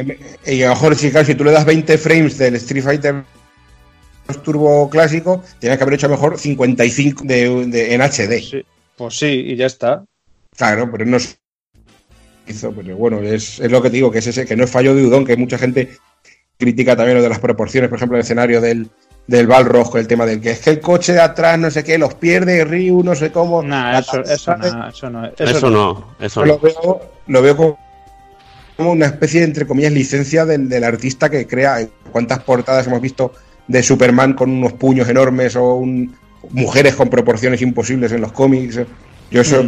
y 0.46 0.62
a 0.62 0.68
lo 0.70 0.74
mejor 0.76 0.96
si, 0.96 1.10
claro, 1.10 1.26
si 1.26 1.34
tú 1.36 1.44
le 1.44 1.52
das 1.52 1.66
20 1.66 1.98
frames 1.98 2.38
del 2.38 2.56
Street 2.56 2.84
Fighter 2.84 3.24
Turbo 4.44 4.90
clásico, 4.90 5.44
tienes 5.60 5.78
que 5.78 5.84
haber 5.84 5.96
hecho 5.96 6.06
a 6.06 6.10
lo 6.10 6.16
mejor 6.16 6.40
55 6.40 7.24
de, 7.26 7.66
de- 7.66 7.94
en 7.94 8.02
HD. 8.02 8.40
Sí, 8.42 8.66
pues 8.96 9.18
sí, 9.18 9.26
y 9.28 9.56
ya 9.56 9.66
está. 9.66 10.06
Claro, 10.56 10.90
pero 10.92 11.06
no 11.06 11.18
hizo, 12.48 12.72
pero 12.72 12.96
bueno, 12.96 13.20
es, 13.22 13.60
es 13.60 13.72
lo 13.72 13.82
que 13.82 13.90
te 13.90 13.96
digo, 13.96 14.12
que 14.12 14.20
es 14.20 14.28
ese, 14.28 14.46
que 14.46 14.56
no 14.56 14.64
es 14.64 14.72
fallo 14.72 14.94
de 14.96 15.04
Udon, 15.06 15.26
que 15.26 15.36
mucha 15.36 15.58
gente 15.58 15.98
critica 16.58 16.96
también 16.96 17.18
lo 17.18 17.24
de 17.24 17.30
las 17.30 17.40
proporciones, 17.40 17.90
por 17.90 17.98
ejemplo, 17.98 18.18
el 18.18 18.24
escenario 18.24 18.62
del, 18.62 18.90
del 19.28 19.48
Balrog, 19.48 19.90
con 19.90 20.00
el 20.02 20.08
tema 20.08 20.26
del 20.26 20.42
que 20.42 20.52
es 20.52 20.60
que 20.60 20.70
el 20.72 20.80
coche 20.82 21.14
de 21.14 21.22
atrás, 21.22 21.58
no 21.58 21.72
sé 21.72 21.84
qué, 21.84 21.98
los 21.98 22.14
pierde, 22.16 22.66
Ryu, 22.66 23.04
no 23.04 23.16
sé 23.16 23.32
cómo. 23.32 23.64
Nah, 23.64 24.00
eso, 24.00 24.22
eso, 24.24 24.56
no, 24.58 24.88
eso 24.90 25.10
no. 25.10 25.26
Eso, 25.38 25.70
no, 25.70 26.16
eso 26.20 26.42
Yo 26.42 26.46
no. 26.46 26.54
lo 26.54 26.60
veo, 26.60 27.02
lo 27.28 27.42
veo 27.42 27.56
como, 27.58 27.80
como 28.76 28.92
una 28.92 29.06
especie 29.06 29.40
de, 29.40 29.46
entre 29.46 29.66
comillas, 29.66 29.92
licencia 29.94 30.46
del, 30.46 30.68
del 30.68 30.84
artista 30.84 31.30
que 31.30 31.48
crea. 31.48 31.88
¿Cuántas 32.12 32.40
portadas 32.44 32.86
hemos 32.88 33.00
visto 33.02 33.34
de 33.68 33.82
Superman 33.82 34.34
con 34.34 34.50
unos 34.52 34.74
puños 34.74 35.08
enormes 35.08 35.56
o 35.56 35.76
un- 35.76 36.16
mujeres 36.50 36.96
con 36.96 37.10
proporciones 37.10 37.62
imposibles 37.62 38.12
en 38.12 38.20
los 38.22 38.34
cómics? 38.34 38.80
Yo 39.32 39.42
eso, 39.42 39.64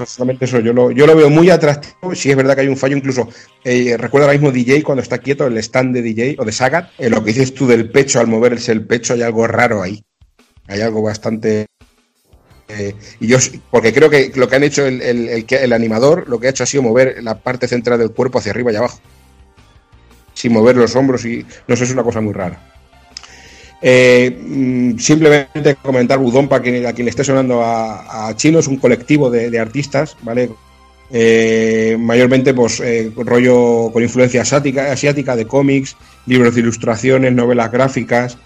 personalmente 0.00 0.46
eso, 0.46 0.60
yo 0.60 0.72
lo, 0.72 0.90
yo 0.90 1.06
lo 1.06 1.14
veo 1.14 1.28
muy 1.30 1.50
atractivo. 1.50 2.14
Si 2.14 2.30
es 2.30 2.36
verdad 2.36 2.54
que 2.54 2.62
hay 2.62 2.68
un 2.68 2.76
fallo, 2.76 2.96
incluso 2.96 3.28
eh, 3.64 3.96
recuerdo 3.98 4.26
ahora 4.26 4.38
mismo 4.38 4.50
DJ 4.50 4.82
cuando 4.82 5.02
está 5.02 5.18
quieto, 5.18 5.46
el 5.46 5.58
stand 5.58 5.94
de 5.94 6.02
DJ 6.02 6.36
o 6.40 6.44
de 6.44 6.52
Sagat, 6.52 6.90
eh, 6.98 7.10
lo 7.10 7.22
que 7.22 7.32
dices 7.32 7.52
tú 7.54 7.66
del 7.66 7.90
pecho, 7.90 8.18
al 8.18 8.26
moverse 8.26 8.72
el 8.72 8.86
pecho, 8.86 9.12
hay 9.14 9.22
algo 9.22 9.46
raro 9.46 9.82
ahí. 9.82 10.02
Hay 10.68 10.80
algo 10.80 11.02
bastante 11.02 11.66
eh, 12.68 12.94
y 13.18 13.26
yo, 13.26 13.38
porque 13.70 13.92
creo 13.92 14.08
que 14.08 14.32
lo 14.36 14.48
que 14.48 14.56
han 14.56 14.62
hecho 14.62 14.86
el, 14.86 15.02
el- 15.02 15.28
el 15.28 15.44
el 15.50 15.72
animador, 15.72 16.28
lo 16.28 16.38
que 16.38 16.46
ha 16.46 16.50
hecho 16.50 16.62
ha 16.62 16.66
sido 16.66 16.82
mover 16.84 17.22
la 17.22 17.38
parte 17.40 17.66
central 17.68 17.98
del 17.98 18.12
cuerpo 18.12 18.38
hacia 18.38 18.52
arriba 18.52 18.72
y 18.72 18.76
abajo. 18.76 19.00
Sin 20.34 20.52
mover 20.52 20.76
los 20.76 20.94
hombros 20.96 21.24
y 21.24 21.44
no 21.66 21.76
sé, 21.76 21.84
es 21.84 21.90
una 21.90 22.02
cosa 22.04 22.20
muy 22.20 22.32
rara. 22.32 22.79
Eh, 23.82 24.38
mm, 24.46 24.98
simplemente 24.98 25.76
comentar 25.76 26.18
Budón 26.18 26.48
para 26.48 26.62
quien, 26.62 26.86
a 26.86 26.92
quien 26.92 27.06
le 27.06 27.10
esté 27.10 27.24
sonando 27.24 27.62
a, 27.62 28.28
a 28.28 28.36
Chino, 28.36 28.58
es 28.58 28.66
un 28.66 28.76
colectivo 28.76 29.30
de, 29.30 29.58
artistas, 29.58 30.16
¿vale? 30.22 30.50
Eh, 31.10 31.96
mayormente, 31.98 32.54
pues, 32.54 32.80
eh, 32.80 33.10
rollo 33.16 33.90
con 33.92 34.02
influencia 34.02 34.42
asiática, 34.42 34.92
asiática 34.92 35.34
de 35.34 35.46
cómics, 35.46 35.96
libros 36.26 36.54
de 36.54 36.60
ilustraciones, 36.60 37.32
novelas 37.32 37.72
gráficas, 37.72 38.38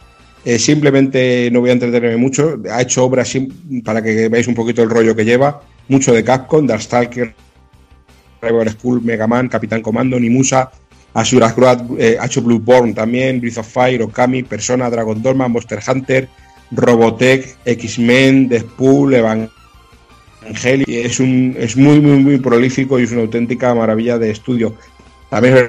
simplemente 0.59 1.49
no 1.51 1.61
voy 1.61 1.71
a 1.71 1.73
entretenerme 1.73 2.19
mucho. 2.19 2.61
Ha 2.71 2.83
hecho 2.83 3.05
obras 3.05 3.33
para 3.83 4.03
que 4.03 4.29
veáis 4.29 4.47
un 4.47 4.55
poquito 4.55 4.83
el 4.83 4.91
rollo 4.91 5.17
que 5.17 5.25
lleva. 5.25 5.63
Mucho 5.89 6.13
de 6.13 6.23
Capcom, 6.23 6.67
Darkstalker, 6.67 7.35
Rival 8.43 8.71
School, 8.71 9.03
Mega 9.03 9.27
Man, 9.27 9.49
Capitán 9.49 9.81
Comando, 9.81 10.21
Nimusa, 10.21 10.71
Asura 11.15 11.55
hecho 11.99 12.43
Bloodborne 12.43 12.93
también, 12.93 13.41
Breath 13.41 13.59
of 13.59 13.69
Fire, 13.69 14.03
Okami, 14.03 14.43
Persona, 14.43 14.91
Dragon 14.91 15.23
Dogma, 15.23 15.47
Monster 15.49 15.81
Hunter, 15.87 16.29
Robotech, 16.73 17.57
X-Men, 17.65 18.49
Deadpool, 18.49 19.15
Evangelion. 19.15 19.51
Es, 20.89 21.21
un, 21.21 21.55
es 21.57 21.77
muy, 21.77 22.01
muy, 22.01 22.19
muy 22.19 22.39
prolífico 22.39 22.99
y 22.99 23.05
es 23.05 23.13
una 23.13 23.23
auténtica 23.23 23.75
maravilla 23.75 24.19
de 24.19 24.31
estudio. 24.31 24.77
También 25.31 25.55
es 25.55 25.63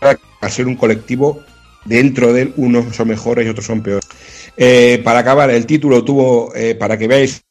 verdad 0.00 0.18
que 0.18 0.44
al 0.46 0.50
ser 0.50 0.66
un 0.66 0.76
colectivo, 0.76 1.40
dentro 1.84 2.32
de 2.32 2.42
él 2.42 2.52
unos 2.56 2.96
son 2.96 3.08
mejores 3.08 3.46
y 3.46 3.48
otros 3.48 3.66
son 3.66 3.80
peores. 3.80 4.08
Eh, 4.56 5.00
para 5.04 5.20
acabar, 5.20 5.50
el 5.50 5.66
título 5.66 6.04
tuvo, 6.04 6.52
eh, 6.54 6.74
para 6.74 6.98
que 6.98 7.08
veáis 7.08 7.44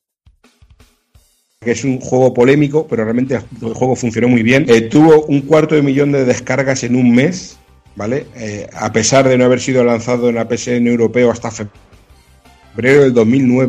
que 1.63 1.71
es 1.71 1.83
un 1.83 1.99
juego 1.99 2.33
polémico, 2.33 2.87
pero 2.87 3.03
realmente 3.03 3.35
el 3.35 3.73
juego 3.73 3.95
funcionó 3.95 4.27
muy 4.27 4.43
bien. 4.43 4.65
Eh, 4.67 4.81
tuvo 4.81 5.25
un 5.25 5.41
cuarto 5.41 5.75
de 5.75 5.81
millón 5.81 6.11
de 6.11 6.25
descargas 6.25 6.83
en 6.83 6.95
un 6.95 7.11
mes, 7.11 7.57
¿vale? 7.95 8.27
Eh, 8.35 8.67
a 8.73 8.91
pesar 8.91 9.27
de 9.27 9.37
no 9.37 9.45
haber 9.45 9.59
sido 9.59 9.83
lanzado 9.83 10.29
en 10.29 10.35
la 10.35 10.47
PSN 10.47 10.87
europeo 10.87 11.31
hasta 11.31 11.51
febrero 11.51 13.03
del 13.03 13.13
2009. 13.13 13.67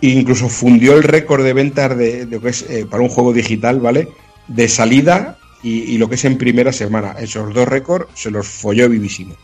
Y 0.00 0.10
incluso 0.10 0.48
fundió 0.48 0.96
el 0.96 1.02
récord 1.02 1.44
de 1.44 1.52
ventas 1.52 1.96
de, 1.96 2.22
eh, 2.22 2.86
para 2.90 3.02
un 3.02 3.08
juego 3.08 3.32
digital, 3.32 3.80
¿vale? 3.80 4.08
De 4.48 4.68
salida 4.68 5.38
y, 5.62 5.82
y 5.82 5.98
lo 5.98 6.08
que 6.08 6.14
es 6.16 6.24
en 6.24 6.38
primera 6.38 6.72
semana. 6.72 7.16
Esos 7.18 7.52
dos 7.54 7.68
récords 7.68 8.08
se 8.14 8.30
los 8.30 8.46
folló 8.46 8.88
vivísimo. 8.88 9.34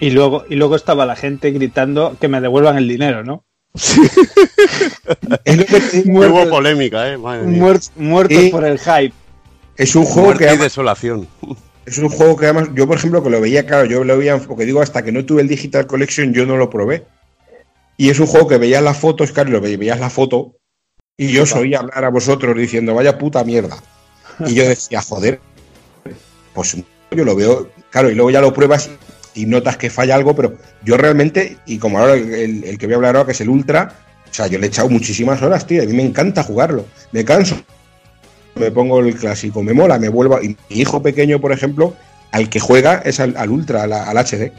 Y 0.00 0.10
luego, 0.10 0.44
y 0.48 0.56
luego 0.56 0.76
estaba 0.76 1.06
la 1.06 1.16
gente 1.16 1.50
gritando 1.50 2.16
que 2.20 2.28
me 2.28 2.40
devuelvan 2.40 2.76
el 2.76 2.88
dinero, 2.88 3.24
¿no? 3.24 3.44
Hubo 6.06 6.48
polémica, 6.48 7.12
eh. 7.12 7.18
Madre 7.18 7.46
mía. 7.46 7.62
Muert- 7.62 7.90
muertos 7.96 8.38
Y- 8.42 8.50
por 8.50 8.64
el 8.64 8.78
hype. 8.78 9.12
Es 9.76 9.94
un 9.96 10.04
juego 10.04 10.28
Muerte 10.28 10.46
que 10.46 10.54
y 10.54 10.56
desolación. 10.58 11.28
Es 11.84 11.98
un 11.98 12.08
juego 12.08 12.36
que 12.36 12.46
además, 12.46 12.68
yo 12.74 12.86
por 12.86 12.96
ejemplo, 12.96 13.22
que 13.22 13.30
lo 13.30 13.40
veía, 13.40 13.66
claro, 13.66 13.84
yo 13.86 14.04
lo 14.04 14.16
veía, 14.16 14.38
porque 14.38 14.64
digo, 14.64 14.80
hasta 14.80 15.02
que 15.02 15.10
no 15.12 15.24
tuve 15.24 15.42
el 15.42 15.48
Digital 15.48 15.86
Collection, 15.86 16.32
yo 16.32 16.46
no 16.46 16.56
lo 16.56 16.70
probé. 16.70 17.04
Y 17.96 18.10
es 18.10 18.18
un 18.20 18.26
juego 18.26 18.46
que 18.48 18.56
veías 18.58 18.82
las 18.82 18.96
fotos, 18.98 19.32
claro, 19.32 19.50
y 19.50 19.52
lo 19.52 19.60
ve- 19.60 19.76
veías 19.76 19.98
la 20.00 20.10
foto, 20.10 20.56
y 21.16 21.28
yo 21.32 21.42
os 21.42 21.52
oía 21.54 21.80
hablar 21.80 22.04
a 22.04 22.08
vosotros 22.08 22.56
diciendo, 22.56 22.94
vaya 22.94 23.18
puta 23.18 23.42
mierda. 23.44 23.76
Y 24.46 24.54
yo 24.54 24.62
decía, 24.68 25.02
joder, 25.02 25.40
pues 26.54 26.76
yo 27.10 27.24
lo 27.24 27.34
veo, 27.36 27.68
claro, 27.90 28.10
y 28.10 28.14
luego 28.14 28.30
ya 28.30 28.40
lo 28.40 28.52
pruebas 28.54 28.88
y 29.34 29.46
notas 29.46 29.76
que 29.76 29.90
falla 29.90 30.14
algo, 30.14 30.34
pero 30.34 30.54
yo 30.84 30.96
realmente, 30.96 31.58
y 31.66 31.78
como 31.78 31.98
ahora 31.98 32.14
el, 32.14 32.32
el- 32.34 32.64
el 32.64 32.78
que 32.78 32.86
voy 32.86 32.94
a 32.94 32.96
hablar 32.96 33.16
ahora, 33.16 33.26
que 33.26 33.32
es 33.32 33.40
el 33.40 33.48
Ultra, 33.48 33.92
o 34.30 34.34
sea, 34.34 34.46
yo 34.46 34.58
le 34.58 34.66
he 34.66 34.68
echado 34.68 34.88
muchísimas 34.88 35.40
horas, 35.42 35.66
tío, 35.66 35.82
a 35.82 35.86
mí 35.86 35.92
me 35.92 36.02
encanta 36.04 36.42
jugarlo, 36.42 36.86
me 37.12 37.24
canso 37.24 37.56
me 38.56 38.70
pongo 38.70 39.00
el 39.00 39.16
clásico, 39.16 39.64
me 39.64 39.72
mola, 39.72 39.98
me 39.98 40.08
vuelvo. 40.08 40.40
Y 40.40 40.50
mi 40.50 40.56
hijo 40.80 41.02
pequeño, 41.02 41.40
por 41.40 41.50
ejemplo, 41.50 41.92
al 42.30 42.48
que 42.48 42.60
juega 42.60 43.02
es 43.04 43.18
al, 43.18 43.36
al 43.36 43.50
Ultra, 43.50 43.82
al, 43.82 43.92
al 43.92 44.16
HD. 44.16 44.52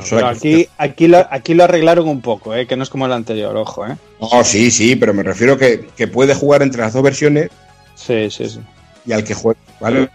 O 0.00 0.04
sea, 0.06 0.28
aquí, 0.28 0.68
aquí, 0.78 1.08
lo, 1.08 1.26
aquí 1.30 1.54
lo 1.54 1.64
arreglaron 1.64 2.08
un 2.08 2.20
poco, 2.22 2.54
¿eh? 2.54 2.66
que 2.68 2.76
no 2.76 2.84
es 2.84 2.88
como 2.88 3.06
el 3.06 3.12
anterior, 3.12 3.54
ojo. 3.56 3.84
¿eh? 3.86 3.96
No, 4.20 4.44
sí, 4.44 4.70
sí, 4.70 4.94
pero 4.96 5.12
me 5.12 5.24
refiero 5.24 5.58
que, 5.58 5.88
que 5.96 6.06
puede 6.06 6.34
jugar 6.34 6.62
entre 6.62 6.80
las 6.82 6.92
dos 6.92 7.02
versiones. 7.02 7.50
Sí, 7.96 8.30
sí, 8.30 8.48
sí. 8.48 8.60
Y 9.04 9.12
al 9.12 9.24
que 9.24 9.34
juegue, 9.34 9.58
¿vale? 9.80 10.08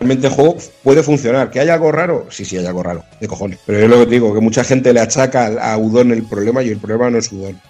Realmente 0.00 0.28
el 0.28 0.32
juego 0.32 0.56
puede 0.82 1.02
funcionar. 1.02 1.50
¿Que 1.50 1.60
hay 1.60 1.68
algo 1.68 1.92
raro? 1.92 2.26
Sí, 2.30 2.44
sí, 2.46 2.56
hay 2.56 2.64
algo 2.64 2.82
raro, 2.82 3.04
de 3.20 3.28
cojones. 3.28 3.58
Pero 3.66 3.78
es 3.80 3.88
lo 3.88 3.98
que 3.98 4.06
te 4.06 4.12
digo, 4.12 4.32
que 4.34 4.40
mucha 4.40 4.64
gente 4.64 4.92
le 4.94 5.00
achaca 5.00 5.46
a 5.72 5.76
Udon 5.76 6.10
el 6.10 6.22
problema 6.24 6.62
y 6.62 6.70
el 6.70 6.78
problema 6.78 7.10
no 7.10 7.18
es 7.18 7.30
Udon. 7.30 7.60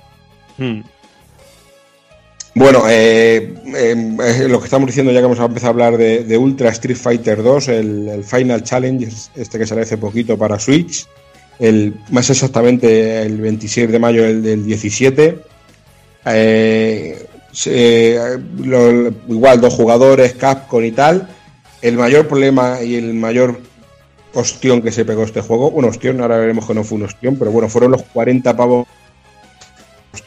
Hmm. 0.56 0.82
Bueno, 2.54 2.82
eh, 2.88 3.54
eh, 3.76 4.46
lo 4.48 4.58
que 4.58 4.64
estamos 4.64 4.86
diciendo 4.86 5.12
ya 5.12 5.20
que 5.20 5.26
hemos 5.26 5.38
empezado 5.38 5.68
a 5.68 5.70
hablar 5.70 5.96
de, 5.96 6.24
de 6.24 6.38
Ultra 6.38 6.70
Street 6.70 6.96
Fighter 6.96 7.42
2, 7.42 7.68
el, 7.68 8.08
el 8.08 8.24
Final 8.24 8.62
Challenge, 8.62 9.08
este 9.36 9.58
que 9.58 9.66
sale 9.66 9.82
hace 9.82 9.98
poquito 9.98 10.36
para 10.38 10.58
Switch, 10.58 11.06
el, 11.58 11.94
más 12.10 12.28
exactamente 12.30 13.22
el 13.22 13.40
26 13.40 13.90
de 13.90 13.98
mayo 13.98 14.22
del, 14.24 14.42
del 14.42 14.64
17. 14.64 15.38
Eh, 16.26 17.26
lo- 18.58 19.08
igual, 19.28 19.60
dos 19.60 19.74
jugadores, 19.74 20.34
Capcom 20.34 20.84
y 20.84 20.92
tal. 20.92 21.28
El 21.82 21.96
mayor 21.96 22.28
problema 22.28 22.82
y 22.82 22.96
el 22.96 23.14
mayor 23.14 23.60
ostión 24.34 24.82
que 24.82 24.92
se 24.92 25.04
pegó 25.04 25.24
este 25.24 25.40
juego, 25.40 25.70
un 25.70 25.84
ostión, 25.84 26.20
ahora 26.20 26.38
veremos 26.38 26.66
que 26.66 26.74
no 26.74 26.84
fue 26.84 26.98
un 26.98 27.04
ostión, 27.04 27.36
pero 27.36 27.50
bueno, 27.50 27.68
fueron 27.68 27.92
los 27.92 28.02
40 28.02 28.56
pavos 28.56 28.86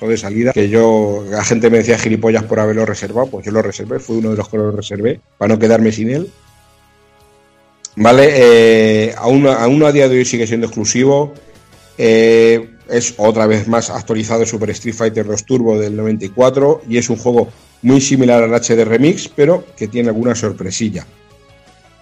de 0.02 0.18
salida, 0.18 0.52
que 0.52 0.68
yo, 0.68 1.24
la 1.30 1.44
gente 1.46 1.70
me 1.70 1.78
decía 1.78 1.98
gilipollas 1.98 2.44
por 2.44 2.60
haberlo 2.60 2.86
reservado, 2.86 3.28
pues 3.28 3.46
yo 3.46 3.52
lo 3.52 3.62
reservé, 3.62 4.00
fue 4.00 4.18
uno 4.18 4.32
de 4.32 4.38
los 4.38 4.50
que 4.50 4.58
lo 4.58 4.72
reservé, 4.72 5.22
para 5.38 5.54
no 5.54 5.60
quedarme 5.60 5.92
sin 5.92 6.10
él. 6.10 6.30
Vale, 7.96 8.30
eh, 8.34 9.16
aún, 9.18 9.46
a 9.48 9.92
día 9.92 10.10
de 10.10 10.18
hoy 10.18 10.26
sigue 10.26 10.48
siendo 10.48 10.68
exclusivo. 10.68 11.34
eh, 11.98 12.70
es 12.90 13.14
otra 13.18 13.48
vez 13.48 13.68
más 13.68 13.90
actualizado 13.90 14.46
Super 14.46 14.70
Street 14.72 14.96
Fighter 14.96 15.26
2 15.26 15.46
Turbo 15.46 15.80
del 15.80 15.96
94 15.96 16.82
y 16.88 16.98
es 16.98 17.10
un 17.10 17.18
juego 17.18 17.50
muy 17.82 18.02
similar 18.02 18.44
al 18.44 18.54
HD 18.54 18.86
Remix, 18.86 19.28
pero 19.28 19.66
que 19.78 19.88
tiene 19.88 20.10
alguna 20.10 20.36
sorpresilla. 20.36 21.06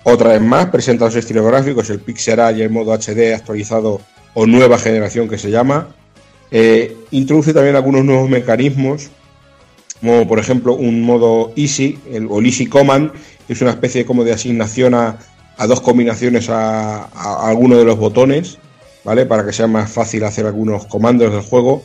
Otra 0.03 0.29
vez 0.31 0.41
más, 0.41 0.67
presenta 0.67 1.05
los 1.05 1.15
estilos 1.15 1.45
gráficos, 1.45 1.89
el 1.89 1.99
Pixel 1.99 2.39
y 2.57 2.61
el 2.61 2.69
modo 2.69 2.93
HD 2.93 3.33
actualizado 3.35 4.01
o 4.33 4.45
nueva 4.47 4.77
generación 4.77 5.29
que 5.29 5.37
se 5.37 5.51
llama. 5.51 5.89
Eh, 6.49 6.97
introduce 7.11 7.53
también 7.53 7.75
algunos 7.75 8.03
nuevos 8.03 8.29
mecanismos, 8.29 9.09
como 9.99 10.27
por 10.27 10.39
ejemplo 10.39 10.73
un 10.73 11.03
modo 11.03 11.53
Easy, 11.55 11.99
el, 12.11 12.27
o 12.29 12.39
el 12.39 12.47
Easy 12.47 12.65
Command, 12.65 13.11
que 13.45 13.53
es 13.53 13.61
una 13.61 13.71
especie 13.71 14.05
como 14.05 14.23
de 14.23 14.33
asignación 14.33 14.95
a, 14.95 15.19
a 15.57 15.67
dos 15.67 15.81
combinaciones 15.81 16.49
a, 16.49 17.03
alguno 17.47 17.77
de 17.77 17.85
los 17.85 17.97
botones, 17.97 18.57
¿vale? 19.03 19.25
Para 19.27 19.45
que 19.45 19.53
sea 19.53 19.67
más 19.67 19.91
fácil 19.91 20.23
hacer 20.23 20.45
algunos 20.47 20.85
comandos 20.87 21.31
del 21.31 21.41
juego. 21.43 21.83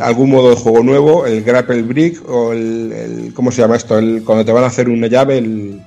Algún 0.00 0.30
modo 0.30 0.50
de 0.50 0.56
juego 0.56 0.82
nuevo, 0.82 1.26
el 1.26 1.42
Grapple 1.42 1.82
Brick, 1.82 2.26
o 2.28 2.52
el, 2.52 2.92
el- 2.92 3.34
¿cómo 3.34 3.50
se 3.50 3.60
llama 3.62 3.76
esto? 3.76 3.98
El, 3.98 4.22
cuando 4.24 4.44
te 4.44 4.52
van 4.52 4.64
a 4.64 4.68
hacer 4.68 4.88
una 4.88 5.06
llave, 5.08 5.38
el- 5.38 5.82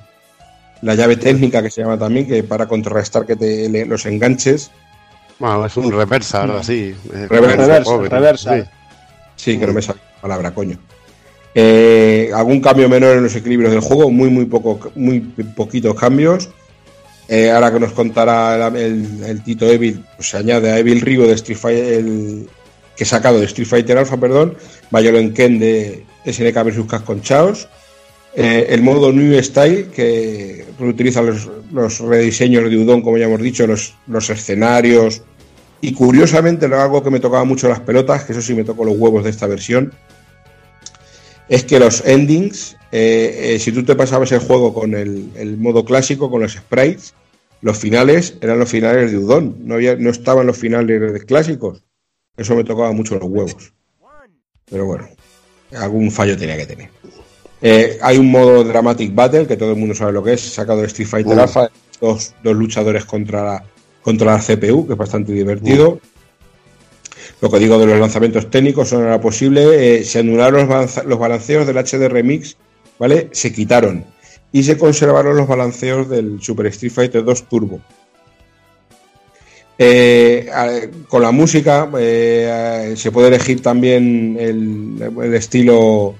la 0.82 0.94
llave 0.94 1.16
técnica 1.16 1.62
que 1.62 1.70
se 1.70 1.80
llama 1.80 1.98
también, 1.98 2.26
que 2.26 2.42
para 2.42 2.66
contrarrestar 2.66 3.24
que 3.26 3.36
te 3.36 3.68
le- 3.68 3.86
los 3.86 4.04
enganches. 4.06 4.70
Bueno, 5.38 5.64
es 5.66 5.76
un 5.76 5.90
reversa, 5.90 6.42
algo 6.42 6.58
así. 6.58 6.94
Eh, 7.14 7.26
Reversa, 7.28 7.82
reversa. 8.08 8.56
sí. 8.56 8.68
Sí, 9.36 9.58
que 9.58 9.66
no 9.66 9.72
me 9.72 9.82
sale 9.82 9.98
la 10.16 10.20
palabra, 10.20 10.50
coño. 10.52 10.78
Eh, 11.54 12.30
algún 12.34 12.60
cambio 12.60 12.88
menor 12.88 13.16
en 13.16 13.24
los 13.24 13.34
equilibrios 13.34 13.72
del 13.72 13.80
juego, 13.80 14.10
muy, 14.10 14.30
muy 14.30 14.46
poco, 14.46 14.90
muy 14.94 15.20
poquitos 15.20 15.94
cambios. 15.94 16.48
Eh, 17.28 17.50
ahora 17.50 17.72
que 17.72 17.80
nos 17.80 17.92
contará 17.92 18.68
el, 18.68 18.76
el- 18.76 19.24
el 19.24 19.42
Tito 19.44 19.66
Evil, 19.66 20.04
pues 20.16 20.28
se 20.30 20.36
añade 20.38 20.70
a 20.70 20.78
Evil 20.78 21.00
Ryu 21.00 21.22
de 21.22 21.32
Street 21.34 21.58
Fighter, 21.58 21.92
el, 21.94 22.48
que 22.96 23.04
he 23.04 23.06
sacado 23.06 23.38
de 23.40 23.46
Street 23.46 23.66
Fighter 23.68 23.98
Alpha, 23.98 24.16
perdón, 24.18 24.56
Violent 24.90 25.34
Ken 25.34 25.58
de 25.58 26.04
SNK 26.26 26.62
vs 26.64 26.76
Capcom 26.88 27.20
Chaos, 27.20 27.68
eh, 28.34 28.66
el 28.70 28.82
modo 28.82 29.12
New 29.12 29.42
Style, 29.42 29.88
que 29.94 30.64
utiliza 30.78 31.22
los, 31.22 31.48
los 31.72 32.00
rediseños 32.00 32.68
de 32.70 32.76
Udon, 32.76 33.02
como 33.02 33.18
ya 33.18 33.26
hemos 33.26 33.40
dicho, 33.40 33.66
los, 33.66 33.94
los 34.06 34.30
escenarios, 34.30 35.22
y 35.80 35.92
curiosamente, 35.92 36.66
algo 36.66 37.02
que 37.02 37.10
me 37.10 37.20
tocaba 37.20 37.44
mucho 37.44 37.68
las 37.68 37.80
pelotas, 37.80 38.24
que 38.24 38.32
eso 38.32 38.40
sí 38.40 38.54
me 38.54 38.64
tocó 38.64 38.84
los 38.84 38.96
huevos 38.96 39.24
de 39.24 39.30
esta 39.30 39.46
versión, 39.46 39.92
es 41.48 41.64
que 41.64 41.78
los 41.78 42.06
endings, 42.06 42.76
eh, 42.92 43.54
eh, 43.54 43.58
si 43.58 43.72
tú 43.72 43.84
te 43.84 43.96
pasabas 43.96 44.32
el 44.32 44.38
juego 44.38 44.72
con 44.72 44.94
el, 44.94 45.30
el 45.34 45.56
modo 45.58 45.84
clásico, 45.84 46.30
con 46.30 46.40
los 46.40 46.52
sprites, 46.52 47.14
los 47.62 47.78
finales 47.78 48.36
eran 48.40 48.58
los 48.58 48.68
finales 48.68 49.12
de 49.12 49.18
Udon, 49.18 49.56
no, 49.60 49.74
había, 49.74 49.96
no 49.96 50.10
estaban 50.10 50.46
los 50.46 50.56
finales 50.56 51.12
de 51.12 51.20
clásicos. 51.24 51.84
Eso 52.36 52.56
me 52.56 52.64
tocaba 52.64 52.92
mucho 52.92 53.16
los 53.18 53.28
huevos. 53.28 53.72
Pero 54.64 54.86
bueno, 54.86 55.08
algún 55.76 56.10
fallo 56.10 56.36
tenía 56.36 56.56
que 56.56 56.66
tener. 56.66 56.90
Eh, 57.64 57.98
hay 58.02 58.18
un 58.18 58.28
modo 58.28 58.64
Dramatic 58.64 59.14
Battle, 59.14 59.46
que 59.46 59.56
todo 59.56 59.70
el 59.70 59.76
mundo 59.76 59.94
sabe 59.94 60.12
lo 60.12 60.22
que 60.22 60.32
es, 60.32 60.40
sacado 60.40 60.80
de 60.80 60.88
Street 60.88 61.08
Fighter 61.08 61.38
Uh. 61.38 61.40
Alpha, 61.42 61.70
dos, 62.00 62.34
dos 62.42 62.56
luchadores 62.56 63.04
contra 63.04 63.44
la, 63.44 63.64
contra 64.02 64.32
la 64.32 64.40
CPU, 64.40 64.86
que 64.86 64.94
es 64.94 64.98
bastante 64.98 65.32
divertido. 65.32 66.00
Lo 67.40 67.50
que 67.50 67.58
digo 67.60 67.78
de 67.78 67.86
los 67.86 68.00
lanzamientos 68.00 68.50
técnicos, 68.50 68.88
eso 68.88 68.98
no 68.98 69.06
era 69.06 69.20
posible. 69.20 69.98
eh, 70.00 70.04
se 70.04 70.18
anularon 70.18 70.68
los, 70.68 71.18
balanceos 71.18 71.66
del 71.66 71.76
HD 71.76 72.08
Remix, 72.08 72.56
¿vale? 72.98 73.28
Se 73.30 73.52
quitaron. 73.52 74.04
Y 74.52 74.64
se 74.64 74.76
conservaron 74.76 75.36
los 75.36 75.46
balanceos 75.46 76.08
del 76.08 76.42
Super 76.42 76.66
Street 76.66 76.92
Fighter 76.92 77.24
2 77.24 77.48
Turbo. 77.48 77.80
Eh, 79.78 80.48
con 81.08 81.22
la 81.22 81.30
música 81.30 81.88
eh, 81.98 82.94
se 82.96 83.10
puede 83.10 83.28
elegir 83.28 83.62
también 83.62 84.36
el, 84.38 85.12
el 85.22 85.34
estilo 85.34 86.14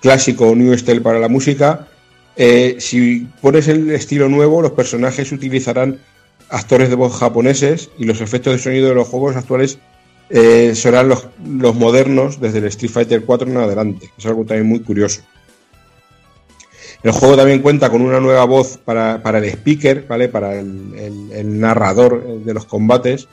clásico 0.00 0.54
New 0.54 0.76
Style 0.76 1.00
para 1.00 1.18
la 1.18 1.28
música. 1.28 1.88
Eh, 2.36 2.76
si 2.78 3.26
pones 3.40 3.68
el 3.68 3.90
estilo 3.90 4.28
nuevo, 4.28 4.62
los 4.62 4.72
personajes 4.72 5.32
utilizarán 5.32 5.98
actores 6.50 6.88
de 6.88 6.94
voz 6.94 7.14
japoneses 7.18 7.90
y 7.98 8.04
los 8.04 8.20
efectos 8.20 8.52
de 8.54 8.58
sonido 8.58 8.88
de 8.88 8.94
los 8.94 9.08
juegos 9.08 9.36
actuales 9.36 9.78
eh, 10.30 10.72
serán 10.74 11.08
los, 11.08 11.26
los 11.46 11.74
modernos 11.74 12.40
desde 12.40 12.58
el 12.58 12.64
Street 12.66 12.90
Fighter 12.92 13.24
4 13.24 13.48
en 13.50 13.56
adelante. 13.56 14.10
Es 14.16 14.26
algo 14.26 14.44
también 14.44 14.66
muy 14.66 14.80
curioso. 14.80 15.22
El 17.02 17.12
juego 17.12 17.36
también 17.36 17.62
cuenta 17.62 17.90
con 17.90 18.02
una 18.02 18.18
nueva 18.20 18.44
voz 18.44 18.78
para, 18.84 19.22
para 19.22 19.38
el 19.38 19.44
speaker, 19.44 20.04
¿vale? 20.08 20.28
Para 20.28 20.58
el, 20.58 21.28
el- 21.32 21.60
narrador 21.60 22.24
eh, 22.26 22.38
de 22.44 22.54
los 22.54 22.64
combates, 22.64 23.28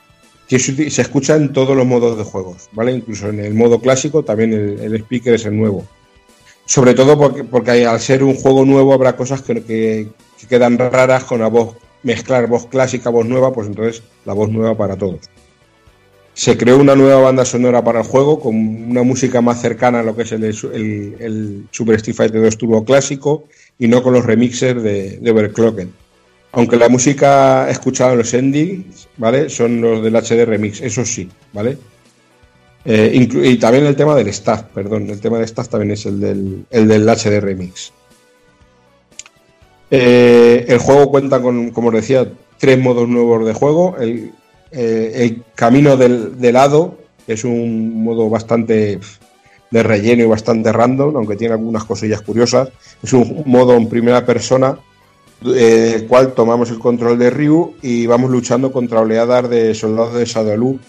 que 0.48 0.60
se, 0.60 1.01
escucha 1.01 1.35
en 1.35 1.51
todos 1.51 1.76
los 1.76 1.85
modos 1.85 2.17
de 2.17 2.24
juegos, 2.24 2.69
¿vale? 2.74 2.92
Incluso 2.92 3.30
en 3.30 3.40
el 3.40 3.56
modo 3.56 3.80
clásico 3.80 4.24
también 4.24 4.53
el 4.53 4.96
speaker 4.96 5.33
es 5.33 5.46
el 5.46 5.58
nuevo. 5.58 5.88
Sobre 6.65 6.94
todo 6.94 7.17
porque, 7.17 7.44
porque 7.44 7.85
al 7.85 7.99
ser 7.99 8.24
un 8.24 8.35
juego 8.35 8.65
nuevo 8.65 8.94
habrá 8.94 9.15
cosas 9.15 9.42
que, 9.42 9.64
que- 9.64 10.08
que 10.40 10.48
quedan 10.48 10.78
raras 10.78 11.24
con 11.24 11.40
la 11.40 11.48
voz, 11.48 11.76
mezclar 12.03 12.48
voz 12.48 12.67
clásica, 12.67 13.10
voz 13.10 13.26
nueva, 13.26 13.53
pues 13.53 13.67
entonces 13.67 14.03
la 14.26 14.33
voz 14.33 14.49
nueva 14.49 14.76
para 14.76 14.96
todos. 14.98 15.22
Se 16.33 16.58
creó 16.58 16.78
una 16.80 16.96
nueva 16.96 17.22
banda 17.22 17.46
sonora 17.46 17.81
para 17.83 18.01
el 18.01 18.06
juego 18.06 18.40
con 18.42 18.56
una 18.56 19.03
música 19.03 19.40
más 19.42 19.62
cercana 19.62 20.01
a 20.01 20.03
lo 20.03 20.15
que 20.15 20.24
es 20.24 20.31
el, 20.33 20.44
el- 20.44 21.15
el 21.19 21.67
Super 21.72 21.96
Street 21.96 22.15
Fighter 22.17 22.42
2 22.42 22.58
Turbo 22.58 22.83
clásico 22.83 23.46
y 23.80 23.88
no 23.88 24.03
con 24.03 24.14
los 24.14 24.26
remixes 24.26 24.81
de, 24.83 25.17
de 25.17 25.31
Overclocked. 25.31 25.88
Aunque 26.51 26.78
la 26.78 26.90
música 26.90 27.69
escuchada 27.69 28.14
en 28.14 28.17
los 28.17 28.33
endings, 28.33 29.08
¿vale? 29.17 29.49
Son 29.49 29.80
los 29.81 30.03
del 30.03 30.15
HD 30.15 30.46
Remix, 30.46 30.81
eso 30.81 31.06
sí, 31.06 31.30
¿vale? 31.53 31.78
Eh, 32.85 33.12
y 33.14 33.58
también 33.58 33.85
el 33.88 33.96
tema 33.96 34.16
del 34.16 34.28
staff, 34.28 34.64
perdón, 34.74 35.10
el 35.10 35.19
tema 35.19 35.38
del 35.38 35.46
staff 35.46 35.69
también 35.69 35.92
es 35.92 36.06
el 36.06 36.19
del, 36.19 36.66
el 36.69 36.88
del 36.88 37.10
HD 37.10 37.40
Remix. 37.42 37.92
Eh, 39.90 40.66
el 40.68 40.78
juego 40.80 41.10
cuenta 41.10 41.42
con, 41.42 41.72
como 41.72 41.90
os 41.90 41.96
decía, 41.96 42.28
tres 42.60 42.80
modos 42.80 43.08
nuevos 43.08 43.46
de 43.46 43.53
juego. 43.53 43.96
El, 44.00 44.32
eh, 44.72 45.12
el 45.16 45.44
camino 45.56 45.98
del, 45.98 46.40
del 46.40 46.56
hado, 46.58 46.98
es 47.28 47.44
un 47.44 48.03
modo 48.03 48.30
bastante 48.30 49.00
de 49.72 49.84
relleno 49.84 50.24
y 50.24 50.28
bastante 50.28 50.72
random, 50.72 51.16
aunque 51.18 51.35
tiene 51.35 51.53
algunas 51.53 51.85
cosillas 51.85 52.22
curiosas. 52.22 52.69
Es 53.01 53.14
un 53.14 53.44
modo 53.46 53.74
en 53.74 53.90
primera 53.90 54.26
persona, 54.26 54.78
eh, 55.46 55.94
el 55.96 56.08
cual 56.08 56.34
tomamos 56.34 56.69
el 56.69 56.80
control 56.80 57.18
de 57.18 57.30
Ryu 57.30 57.76
y 57.82 58.06
vamos 58.06 58.32
luchando 58.32 58.72
contra 58.72 59.01
oleadas 59.01 59.50
de 59.50 59.74
soldados 59.74 60.14
de 60.14 60.26
Shadowloo, 60.26 60.80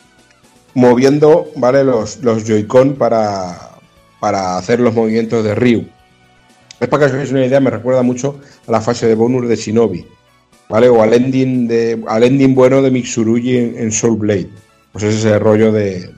moviendo 0.76 1.50
¿vale? 1.56 1.82
los, 1.82 2.22
los 2.22 2.44
Joy-Con 2.44 2.96
para, 2.96 3.78
para 4.20 4.58
hacer 4.58 4.78
los 4.78 4.94
movimientos 4.94 5.42
de 5.42 5.54
Ryu. 5.54 5.86
Es 6.78 6.88
para 6.88 7.00
que 7.00 7.06
os 7.06 7.12
hagáis 7.14 7.30
una 7.30 7.46
idea, 7.46 7.60
me 7.60 7.70
recuerda 7.70 8.02
mucho 8.02 8.40
a 8.68 8.70
la 8.70 8.82
fase 8.82 9.06
de 9.06 9.14
bonus 9.14 9.48
de 9.48 9.56
Shinobi, 9.56 10.04
¿vale? 10.68 10.90
O 10.90 11.02
al 11.02 11.14
ending, 11.14 11.66
de, 11.66 12.04
al 12.06 12.24
ending 12.24 12.54
bueno 12.54 12.82
de 12.82 12.90
Mitsurugi 12.90 13.56
en, 13.56 13.90
Soul 13.90 14.18
Blade. 14.18 14.50
Pues 14.92 15.04
es 15.04 15.14
ese 15.14 15.38
rollo 15.38 15.72
de, 15.72 16.10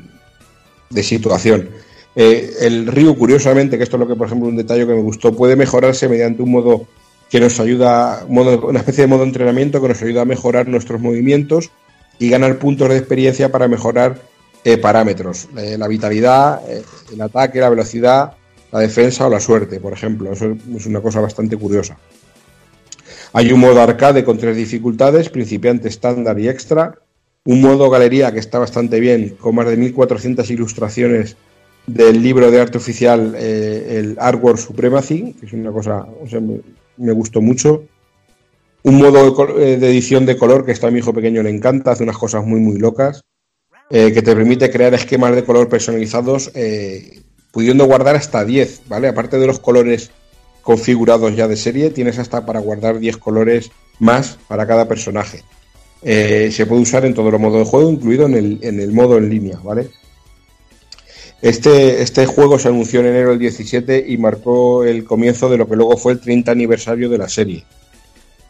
de 0.90 1.02
situación. 1.04 1.68
Eh, 2.16 2.50
el 2.62 2.88
Ryu, 2.88 3.16
curiosamente, 3.16 3.78
que 3.78 3.84
esto 3.84 3.94
es 3.94 4.00
lo 4.00 4.08
que, 4.08 4.16
por 4.16 4.26
ejemplo, 4.26 4.48
un 4.48 4.56
detalle 4.56 4.84
que 4.84 4.94
me 4.94 5.02
gustó, 5.02 5.36
puede 5.36 5.54
mejorarse 5.54 6.08
mediante 6.08 6.42
un 6.42 6.50
modo 6.50 6.88
que 7.30 7.38
nos 7.38 7.60
ayuda, 7.60 8.26
modo- 8.28 8.66
una 8.66 8.80
especie 8.80 9.02
de 9.02 9.08
modo 9.08 9.20
de 9.20 9.28
entrenamiento 9.28 9.80
que 9.80 9.86
nos 9.86 10.02
ayuda 10.02 10.22
a 10.22 10.24
mejorar 10.24 10.66
nuestros 10.66 11.00
movimientos 11.00 11.70
y 12.18 12.28
ganar 12.28 12.58
puntos 12.58 12.88
de 12.88 12.96
experiencia 12.96 13.52
para 13.52 13.68
mejorar 13.68 14.20
eh, 14.64 14.78
parámetros, 14.78 15.48
eh, 15.56 15.76
la 15.78 15.88
vitalidad, 15.88 16.60
eh, 16.68 16.82
el 17.12 17.20
ataque, 17.20 17.60
la 17.60 17.70
velocidad, 17.70 18.32
la 18.72 18.80
defensa 18.80 19.26
o 19.26 19.30
la 19.30 19.40
suerte, 19.40 19.80
por 19.80 19.92
ejemplo. 19.92 20.32
Eso 20.32 20.56
es 20.76 20.86
una 20.86 21.00
cosa 21.00 21.20
bastante 21.20 21.56
curiosa. 21.56 21.96
Hay 23.32 23.52
un 23.52 23.60
modo 23.60 23.80
arcade 23.80 24.24
con 24.24 24.38
tres 24.38 24.56
dificultades, 24.56 25.28
principiante, 25.28 25.88
estándar 25.88 26.38
y 26.38 26.48
extra. 26.48 26.94
Un 27.44 27.60
modo 27.60 27.88
galería 27.88 28.32
que 28.32 28.38
está 28.38 28.58
bastante 28.58 29.00
bien, 29.00 29.36
con 29.40 29.54
más 29.54 29.66
de 29.66 29.76
1400 29.76 30.50
ilustraciones 30.50 31.36
del 31.86 32.22
libro 32.22 32.50
de 32.50 32.60
arte 32.60 32.76
oficial, 32.76 33.34
el 33.34 34.16
Artwork 34.18 34.58
Supremacy, 34.58 35.34
que 35.38 35.46
es 35.46 35.52
una 35.54 35.72
cosa, 35.72 36.06
o 36.22 36.28
sea, 36.28 36.40
me, 36.40 36.60
me 36.98 37.12
gustó 37.12 37.40
mucho. 37.40 37.84
Un 38.82 38.98
modo 38.98 39.46
de, 39.54 39.74
edición 39.74 40.26
de 40.26 40.36
color 40.36 40.64
que 40.64 40.72
esto 40.72 40.86
a 40.86 40.90
mi 40.90 40.98
hijo 40.98 41.12
pequeño 41.12 41.42
le 41.42 41.50
encanta, 41.50 41.92
hace 41.92 42.04
unas 42.04 42.18
cosas 42.18 42.44
muy, 42.44 42.60
muy 42.60 42.78
locas, 42.78 43.22
eh, 43.90 44.12
que 44.12 44.22
te 44.22 44.34
permite 44.34 44.70
crear 44.70 44.92
esquemas 44.94 45.34
de 45.34 45.44
color 45.44 45.68
personalizados, 45.68 46.50
eh, 46.54 47.20
pudiendo 47.50 47.86
guardar 47.86 48.16
hasta 48.16 48.44
10, 48.44 48.82
¿vale? 48.86 49.08
Aparte 49.08 49.38
de 49.38 49.46
los 49.46 49.58
colores 49.60 50.10
configurados 50.62 51.34
ya 51.34 51.48
de 51.48 51.56
serie, 51.56 51.90
tienes 51.90 52.18
hasta 52.18 52.44
para 52.44 52.60
guardar 52.60 52.98
10 52.98 53.16
colores 53.16 53.70
más 53.98 54.38
para 54.46 54.66
cada 54.66 54.86
personaje. 54.86 55.42
Eh, 56.02 56.50
se 56.52 56.66
puede 56.66 56.82
usar 56.82 57.06
en 57.06 57.14
todos 57.14 57.32
los 57.32 57.40
modos 57.40 57.60
de 57.60 57.64
juego, 57.64 57.90
incluido 57.90 58.26
en 58.26 58.34
el, 58.34 58.58
en 58.62 58.78
el 58.78 58.92
modo 58.92 59.16
en 59.16 59.30
línea, 59.30 59.58
¿vale? 59.64 59.88
Este, 61.40 62.02
este 62.02 62.26
juego 62.26 62.58
se 62.58 62.68
anunció 62.68 63.00
en 63.00 63.06
enero 63.06 63.30
del 63.30 63.38
17 63.38 64.04
y 64.06 64.18
marcó 64.18 64.84
el 64.84 65.04
comienzo 65.04 65.48
de 65.48 65.56
lo 65.56 65.68
que 65.68 65.76
luego 65.76 65.96
fue 65.96 66.12
el 66.12 66.20
30 66.20 66.52
aniversario 66.52 67.08
de 67.08 67.18
la 67.18 67.28
serie. 67.28 67.64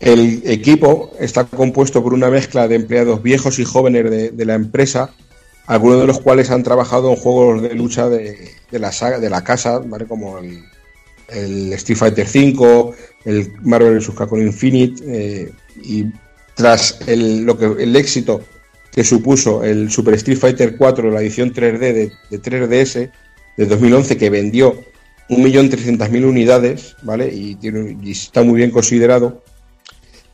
El 0.01 0.43
equipo 0.45 1.13
está 1.19 1.45
compuesto 1.45 2.03
por 2.03 2.15
una 2.15 2.31
mezcla 2.31 2.67
de 2.67 2.77
empleados 2.77 3.23
viejos 3.23 3.59
y 3.59 3.65
jóvenes 3.65 4.11
de, 4.11 4.31
de 4.31 4.45
la 4.45 4.55
empresa, 4.55 5.15
algunos 5.69 6.01
de 6.01 6.07
los 6.07 6.19
cuales 6.21 6.51
han 6.51 6.63
trabajado 6.63 7.11
en 7.11 7.17
juegos 7.17 7.63
de 7.63 7.75
lucha 7.75 8.09
de, 8.09 8.53
de 8.71 8.79
la 8.79 8.91
saga, 8.91 9.21
de 9.21 9.29
la 9.29 9.45
casa, 9.45 9.79
¿vale? 9.79 10.07
como 10.07 10.39
el, 10.39 11.73
Street 11.75 11.99
Fighter 11.99 12.27
V, 12.27 12.95
el 13.27 13.53
Marvel 13.61 13.99
vs. 13.99 14.11
Capcom 14.17 14.41
Infinite, 14.41 15.03
eh, 15.07 15.53
y 15.85 16.07
tras 16.55 17.01
el, 17.07 17.45
lo 17.45 17.59
que, 17.59 17.83
el 17.83 17.95
éxito 17.97 18.41
que 18.91 19.05
supuso 19.05 19.63
el 19.63 19.91
Super 19.91 20.15
Street 20.15 20.39
Fighter 20.39 20.75
4, 20.79 21.11
la 21.11 21.21
edición 21.21 21.53
3D 21.53 21.79
de, 21.79 22.13
de 22.31 22.43
3DS 22.43 23.11
de 23.59 23.67
2011, 23.67 24.17
que 24.17 24.31
vendió 24.31 24.75
1.300.000 25.29 26.25
unidades, 26.25 26.97
¿vale? 27.03 27.29
Y 27.31 27.59
está 28.11 28.43
muy 28.43 28.57
bien 28.57 28.71
considerado. 28.71 29.43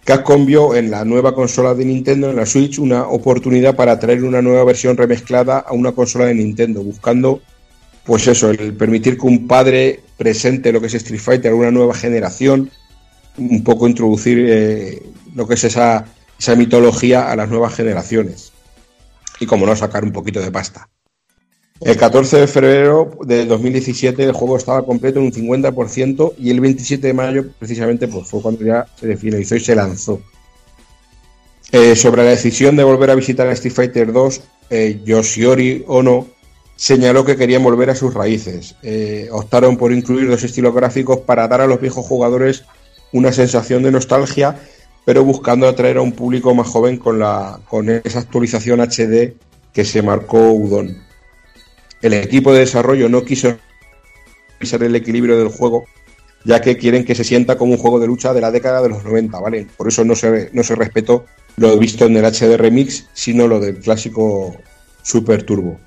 Capcom 0.04 0.44
vio 0.44 0.74
en 0.74 0.90
la 0.90 1.02
nueva 1.06 1.34
consola 1.34 1.72
de 1.72 1.86
Nintendo, 1.86 2.28
en 2.28 2.36
la 2.36 2.44
Switch, 2.44 2.78
una 2.78 3.08
oportunidad 3.08 3.74
para 3.74 3.98
traer 3.98 4.22
una 4.22 4.42
nueva 4.42 4.62
versión 4.64 4.98
remezclada 4.98 5.60
a 5.60 5.72
una 5.72 5.92
consola 5.92 6.26
de 6.26 6.34
Nintendo, 6.34 6.82
buscando, 6.82 7.40
pues 8.04 8.26
eso, 8.26 8.50
el 8.50 8.74
permitir 8.74 9.16
que 9.16 9.26
un 9.26 9.46
padre 9.46 10.00
presente 10.18 10.72
lo 10.72 10.80
que 10.82 10.88
es 10.88 10.94
Street 10.94 11.20
Fighter 11.20 11.54
una 11.54 11.70
nueva 11.70 11.94
generación, 11.94 12.70
un 13.38 13.64
poco 13.64 13.88
introducir 13.88 14.44
eh, 14.46 15.02
lo 15.34 15.48
que 15.48 15.54
es 15.54 15.64
esa, 15.64 16.04
esa 16.38 16.54
mitología 16.54 17.32
a 17.32 17.36
las 17.36 17.48
nuevas 17.48 17.74
generaciones. 17.74 18.52
Y 19.40 19.46
como 19.46 19.64
no, 19.64 19.74
sacar 19.74 20.04
un 20.04 20.12
poquito 20.12 20.40
de 20.40 20.52
pasta. 20.52 20.86
El 21.80 21.96
14 21.96 22.38
de 22.38 22.46
febrero 22.46 23.10
de 23.26 23.46
2017 23.46 24.22
el 24.22 24.32
juego 24.32 24.56
estaba 24.56 24.86
completo 24.86 25.18
en 25.18 25.26
un 25.26 25.32
50% 25.32 26.34
y 26.38 26.50
el 26.50 26.60
27 26.60 27.08
de 27.08 27.12
mayo 27.12 27.46
precisamente 27.58 28.06
pues, 28.06 28.28
fue 28.28 28.40
cuando 28.40 28.64
ya 28.64 28.86
se 28.98 29.16
finalizó 29.16 29.56
y 29.56 29.60
se 29.60 29.74
lanzó. 29.74 30.20
Eh, 31.72 31.96
sobre 31.96 32.22
la 32.22 32.30
decisión 32.30 32.76
de 32.76 32.84
volver 32.84 33.10
a 33.10 33.16
visitar 33.16 33.48
a 33.48 33.52
Street 33.52 33.74
Fighter 33.74 34.12
2, 34.12 34.40
eh, 34.70 35.00
Yoshiori 35.04 35.84
Ono 35.88 36.28
señaló 36.76 37.24
que 37.24 37.36
querían 37.36 37.64
volver 37.64 37.90
a 37.90 37.96
sus 37.96 38.14
raíces. 38.14 38.76
Eh, 38.84 39.28
optaron 39.32 39.76
por 39.76 39.92
incluir 39.92 40.30
dos 40.30 40.44
estilos 40.44 40.74
gráficos 40.74 41.18
para 41.18 41.48
dar 41.48 41.60
a 41.60 41.66
los 41.66 41.80
viejos 41.80 42.06
jugadores 42.06 42.64
una 43.12 43.32
sensación 43.32 43.82
de 43.82 43.90
nostalgia, 43.90 44.56
pero 45.04 45.24
buscando 45.24 45.66
atraer 45.66 45.96
a 45.96 46.02
un 46.02 46.12
público 46.12 46.54
más 46.54 46.68
joven 46.68 46.98
con, 46.98 47.18
la, 47.18 47.58
con 47.68 47.90
esa 47.90 48.20
actualización 48.20 48.80
HD 48.80 49.34
que 49.72 49.84
se 49.84 50.02
marcó 50.02 50.52
Udon. 50.52 51.04
El 52.04 52.12
equipo 52.12 52.52
de 52.52 52.58
desarrollo 52.58 53.08
no 53.08 53.24
quiso 53.24 53.56
pisar 54.58 54.82
el 54.82 54.94
equilibrio 54.94 55.38
del 55.38 55.48
juego, 55.48 55.86
ya 56.44 56.60
que 56.60 56.76
quieren 56.76 57.02
que 57.02 57.14
se 57.14 57.24
sienta 57.24 57.56
como 57.56 57.72
un 57.72 57.78
juego 57.78 57.98
de 57.98 58.06
lucha 58.06 58.34
de 58.34 58.42
la 58.42 58.50
década 58.50 58.82
de 58.82 58.90
los 58.90 59.04
90, 59.04 59.40
¿vale? 59.40 59.66
Por 59.74 59.88
eso 59.88 60.04
no 60.04 60.14
se, 60.14 60.50
respetó 60.74 61.24
lo 61.56 61.78
visto 61.78 62.04
en 62.04 62.18
el 62.18 62.26
HD 62.26 62.58
Remix, 62.58 63.08
sino 63.14 63.48
lo 63.48 63.58
del 63.58 63.78
clásico 63.78 64.54
Super 65.02 65.44
Turbo. 65.44 65.80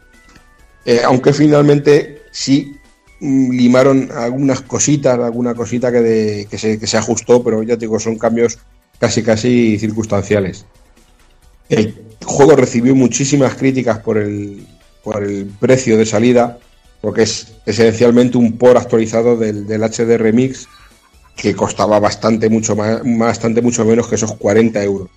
Eh, 0.85 1.01
aunque 1.05 1.33
finalmente 1.33 2.23
sí 2.31 2.75
mm, 3.19 3.51
limaron 3.51 4.09
algunas 4.11 4.61
cositas, 4.61 5.19
alguna 5.19 5.53
cosita 5.53 5.91
que, 5.91 6.47
se, 6.49 6.79
que 6.79 6.87
se 6.87 6.97
ajustó, 6.97 7.43
pero 7.43 7.61
ya 7.61 7.75
te 7.75 7.81
digo, 7.81 7.99
son 7.99 8.17
cambios 8.17 8.57
casi 8.97 9.21
casi 9.21 9.77
circunstanciales. 9.77 10.65
El 11.69 11.93
juego 12.25 12.55
recibió 12.55 12.95
muchísimas 12.95 13.53
críticas 13.53 13.99
por 13.99 14.17
el, 14.17 14.65
por 15.07 15.23
el 15.23 15.45
precio 15.45 15.97
de 15.97 16.05
salida, 16.05 16.59
porque 16.99 17.21
es 17.21 17.53
esencialmente 17.65 18.37
un 18.37 18.57
por 18.57 18.75
actualizado 18.75 19.37
del, 19.37 19.65
del 19.65 19.81
HD 19.81 20.17
Remix 20.17 20.67
que 21.33 21.55
costaba 21.55 21.97
bastante 21.97 22.49
mucho 22.49 22.75
más, 22.75 22.99
bastante 23.05 23.61
mucho 23.61 23.85
menos 23.85 24.09
que 24.09 24.15
esos 24.15 24.35
40 24.35 24.83
euros. 24.83 25.09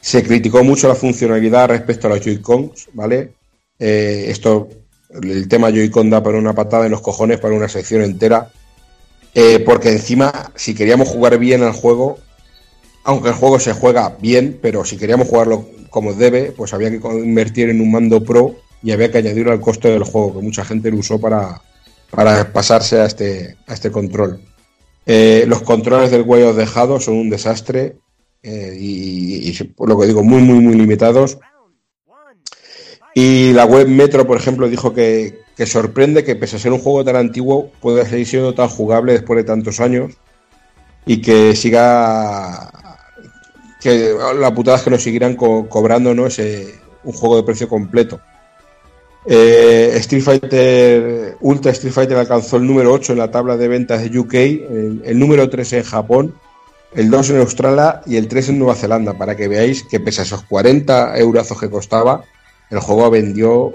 Se 0.00 0.24
criticó 0.24 0.64
mucho 0.64 0.88
la 0.88 0.96
funcionalidad 0.96 1.68
respecto 1.68 2.08
a 2.08 2.10
los 2.10 2.20
Joy-Cons, 2.20 2.88
¿vale? 2.94 3.34
Eh, 3.78 4.24
esto, 4.30 4.68
el 5.22 5.46
tema 5.46 5.70
Joy-Con 5.70 6.10
da 6.10 6.20
para 6.20 6.36
una 6.36 6.52
patada 6.52 6.86
en 6.86 6.90
los 6.90 7.02
cojones 7.02 7.38
para 7.38 7.54
una 7.54 7.68
sección 7.68 8.02
entera. 8.02 8.50
Eh, 9.32 9.60
porque 9.60 9.90
encima, 9.90 10.50
si 10.56 10.74
queríamos 10.74 11.06
jugar 11.08 11.38
bien 11.38 11.62
al 11.62 11.72
juego, 11.72 12.18
aunque 13.04 13.28
el 13.28 13.34
juego 13.36 13.60
se 13.60 13.74
juega 13.74 14.16
bien, 14.20 14.58
pero 14.60 14.84
si 14.84 14.96
queríamos 14.96 15.28
jugarlo 15.28 15.75
como 15.90 16.12
debe, 16.14 16.52
pues 16.52 16.74
había 16.74 16.90
que 16.90 16.96
invertir 16.96 17.70
en 17.70 17.80
un 17.80 17.90
mando 17.90 18.22
pro 18.22 18.56
y 18.82 18.92
había 18.92 19.10
que 19.10 19.18
añadirlo 19.18 19.52
al 19.52 19.60
coste 19.60 19.88
del 19.88 20.04
juego, 20.04 20.34
que 20.34 20.42
mucha 20.42 20.64
gente 20.64 20.90
lo 20.90 20.98
usó 20.98 21.20
para, 21.20 21.60
para 22.10 22.52
pasarse 22.52 23.00
a 23.00 23.06
este, 23.06 23.56
a 23.66 23.74
este 23.74 23.90
control. 23.90 24.40
Eh, 25.04 25.44
los 25.46 25.62
controles 25.62 26.10
del 26.10 26.22
Way 26.22 26.42
of 26.42 26.58
Shadow 26.58 27.00
son 27.00 27.14
un 27.14 27.30
desastre 27.30 27.96
eh, 28.42 28.76
y, 28.78 29.50
y, 29.50 29.74
lo 29.78 29.98
que 29.98 30.06
digo, 30.06 30.22
muy, 30.22 30.42
muy, 30.42 30.60
muy 30.60 30.74
limitados. 30.74 31.38
Y 33.14 33.52
la 33.52 33.64
web 33.64 33.88
Metro, 33.88 34.26
por 34.26 34.36
ejemplo, 34.36 34.68
dijo 34.68 34.92
que, 34.92 35.40
que 35.56 35.66
sorprende 35.66 36.22
que 36.22 36.36
pese 36.36 36.56
a 36.56 36.58
ser 36.58 36.72
un 36.72 36.78
juego 36.78 37.04
tan 37.04 37.16
antiguo 37.16 37.70
pueda 37.80 38.04
seguir 38.04 38.26
siendo 38.26 38.54
tan 38.54 38.68
jugable 38.68 39.12
después 39.12 39.38
de 39.38 39.44
tantos 39.44 39.80
años 39.80 40.12
y 41.06 41.22
que 41.22 41.56
siga 41.56 42.70
que 43.86 44.16
la 44.40 44.52
putada 44.52 44.78
es 44.78 44.82
que 44.82 44.90
nos 44.90 45.02
siguieran 45.02 45.36
co 45.36 45.68
cobrando 45.68 46.12
¿no? 46.12 46.26
ese 46.26 46.74
un 47.04 47.12
juego 47.12 47.36
de 47.36 47.44
precio 47.44 47.68
completo. 47.68 48.20
Eh, 49.24 49.92
Street 49.96 50.22
Fighter 50.22 51.36
Ultra 51.40 51.70
Street 51.72 51.92
Fighter 51.92 52.16
alcanzó 52.16 52.56
el 52.56 52.66
número 52.66 52.92
8 52.92 53.12
en 53.12 53.18
la 53.18 53.30
tabla 53.30 53.56
de 53.56 53.68
ventas 53.68 54.02
de 54.02 54.18
UK, 54.18 54.34
el, 54.34 55.02
el 55.04 55.18
número 55.18 55.48
3 55.48 55.72
en 55.74 55.82
Japón, 55.84 56.34
el 56.94 57.10
2 57.10 57.30
en 57.30 57.38
Australia 57.38 58.02
y 58.06 58.16
el 58.16 58.26
3 58.26 58.48
en 58.50 58.58
Nueva 58.58 58.74
Zelanda, 58.74 59.14
para 59.14 59.36
que 59.36 59.46
veáis 59.46 59.84
que 59.84 60.00
pese 60.00 60.22
a 60.22 60.24
esos 60.24 60.42
40 60.42 61.16
eurazos 61.18 61.60
que 61.60 61.70
costaba, 61.70 62.24
el 62.70 62.80
juego 62.80 63.08
vendió 63.10 63.72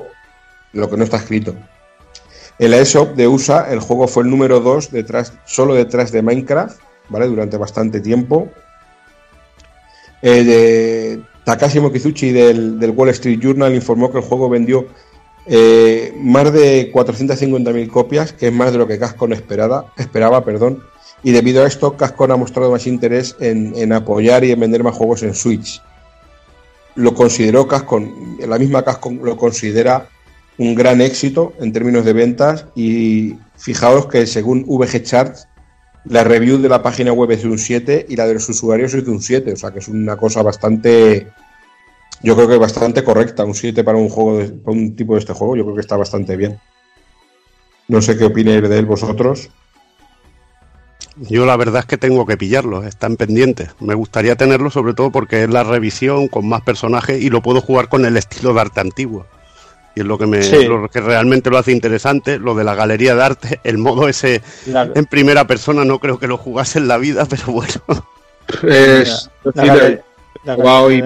lo 0.73 0.89
que 0.89 0.97
no 0.97 1.05
está 1.05 1.17
escrito. 1.17 1.55
En 2.59 2.71
la 2.71 2.77
eShop 2.77 3.15
de 3.15 3.27
USA, 3.27 3.71
el 3.71 3.79
juego 3.79 4.07
fue 4.07 4.23
el 4.23 4.29
número 4.29 4.59
2 4.59 4.91
detrás, 4.91 5.33
solo 5.45 5.73
detrás 5.73 6.11
de 6.11 6.21
Minecraft, 6.21 6.79
¿vale? 7.09 7.27
Durante 7.27 7.57
bastante 7.57 8.01
tiempo. 8.01 8.49
Eh, 10.21 10.43
de 10.43 11.21
Takashi 11.43 11.79
Mokizuchi 11.79 12.31
del, 12.31 12.93
Wall 12.95 13.09
Street 13.09 13.39
Journal 13.39 13.73
informó 13.73 14.11
que 14.11 14.19
el 14.19 14.23
juego 14.23 14.49
vendió 14.49 14.87
eh, 15.47 16.13
más 16.17 16.53
de 16.53 16.91
450.000 16.93 17.89
copias, 17.89 18.33
que 18.33 18.47
es 18.47 18.53
más 18.53 18.71
de 18.71 18.77
lo 18.77 18.87
que 18.87 18.99
Cascon 18.99 19.33
esperaba, 19.33 19.91
esperaba 19.97 20.45
perdón, 20.45 20.83
y 21.23 21.31
debido 21.31 21.63
a 21.63 21.67
esto 21.67 21.97
Cascon 21.97 22.31
ha 22.31 22.37
mostrado 22.37 22.71
más 22.71 22.85
interés 22.85 23.35
en, 23.39 23.73
en, 23.75 23.91
apoyar 23.93 24.43
y 24.43 24.51
en 24.51 24.59
vender 24.59 24.83
más 24.83 24.95
juegos 24.95 25.23
en 25.23 25.33
Switch. 25.33 25.81
Lo 26.95 27.13
consideró 27.15 27.67
Cascon, 27.67 28.37
la 28.47 28.59
misma 28.59 28.83
Cascon 28.83 29.19
lo 29.23 29.37
considera 29.37 30.09
un 30.57 30.75
gran 30.75 31.01
éxito 31.01 31.53
en 31.59 31.73
términos 31.73 32.05
de 32.05 32.13
ventas 32.13 32.65
y 32.75 33.35
fijaos 33.57 34.05
que 34.05 34.27
según 34.27 34.63
VG 34.67 35.01
Charts 35.03 35.47
la 36.05 36.23
review 36.23 36.57
de 36.57 36.69
la 36.69 36.81
página 36.81 37.13
web 37.13 37.31
es 37.31 37.43
de 37.43 37.49
un 37.49 37.59
7 37.59 38.07
y 38.09 38.15
la 38.15 38.25
de 38.25 38.33
los 38.35 38.49
usuarios 38.49 38.93
es 38.93 39.05
de 39.05 39.11
un 39.11 39.21
7, 39.21 39.53
o 39.53 39.55
sea 39.55 39.71
que 39.71 39.79
es 39.79 39.87
una 39.87 40.17
cosa 40.17 40.41
bastante, 40.41 41.27
yo 42.23 42.35
creo 42.35 42.47
que 42.47 42.57
bastante 42.57 43.03
correcta, 43.03 43.45
un 43.45 43.53
7 43.53 43.83
para 43.83 43.97
un 43.97 44.09
juego, 44.09 44.37
de, 44.39 44.49
para 44.49 44.77
un 44.77 44.95
tipo 44.95 45.13
de 45.13 45.19
este 45.19 45.33
juego, 45.33 45.55
yo 45.55 45.63
creo 45.63 45.75
que 45.75 45.81
está 45.81 45.97
bastante 45.97 46.35
bien. 46.35 46.59
No 47.87 48.01
sé 48.01 48.17
qué 48.17 48.25
opináis 48.25 48.67
de 48.67 48.79
él 48.79 48.85
vosotros. 48.85 49.49
Yo 51.17 51.45
la 51.45 51.57
verdad 51.57 51.81
es 51.81 51.85
que 51.85 51.97
tengo 51.97 52.25
que 52.25 52.37
pillarlo, 52.37 52.83
están 52.83 53.17
pendientes. 53.17 53.69
Me 53.79 53.95
gustaría 53.95 54.35
tenerlo 54.35 54.69
sobre 54.71 54.93
todo 54.93 55.11
porque 55.11 55.43
es 55.43 55.49
la 55.49 55.63
revisión 55.63 56.29
con 56.29 56.47
más 56.47 56.61
personajes 56.61 57.21
y 57.21 57.29
lo 57.29 57.41
puedo 57.41 57.61
jugar 57.61 57.89
con 57.89 58.05
el 58.05 58.15
estilo 58.17 58.53
de 58.53 58.61
arte 58.61 58.79
antiguo. 58.79 59.25
Y 59.95 60.01
es 60.01 60.05
lo 60.05 60.17
que 60.17 60.25
me 60.25 60.41
Sí. 60.41 60.65
lo 60.65 60.87
que 60.89 61.01
realmente 61.01 61.49
lo 61.49 61.57
hace 61.57 61.71
interesante, 61.71 62.39
lo 62.39 62.55
de 62.55 62.63
la 62.63 62.75
galería 62.75 63.13
de 63.15 63.23
arte, 63.23 63.59
el 63.63 63.77
modo 63.77 64.07
ese 64.07 64.41
La- 64.67 64.89
en 64.95 65.05
primera 65.05 65.45
persona 65.47 65.83
no 65.83 65.99
creo 65.99 66.17
que 66.17 66.27
lo 66.27 66.37
jugase 66.37 66.79
en 66.79 66.87
la 66.87 66.97
vida, 66.97 67.25
pero 67.29 67.43
bueno. 67.47 68.07
Es, 68.63 69.29
La 69.53 69.65
la 70.57 70.87
y 70.91 71.03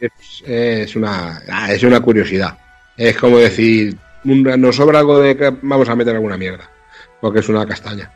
es, 0.00 0.42
es 0.46 0.96
una 0.96 1.42
ah, 1.50 1.72
es 1.72 1.82
una 1.82 2.00
curiosidad. 2.00 2.56
Es 2.96 3.16
como 3.16 3.38
decir, 3.38 3.96
nos 4.24 4.76
sobra 4.76 5.00
algo 5.00 5.18
de 5.18 5.36
que 5.36 5.52
vamos 5.62 5.88
a 5.88 5.96
meter 5.96 6.14
alguna 6.14 6.36
mierda, 6.36 6.68
porque 7.20 7.40
es 7.40 7.48
una 7.48 7.66
castaña. 7.66 8.10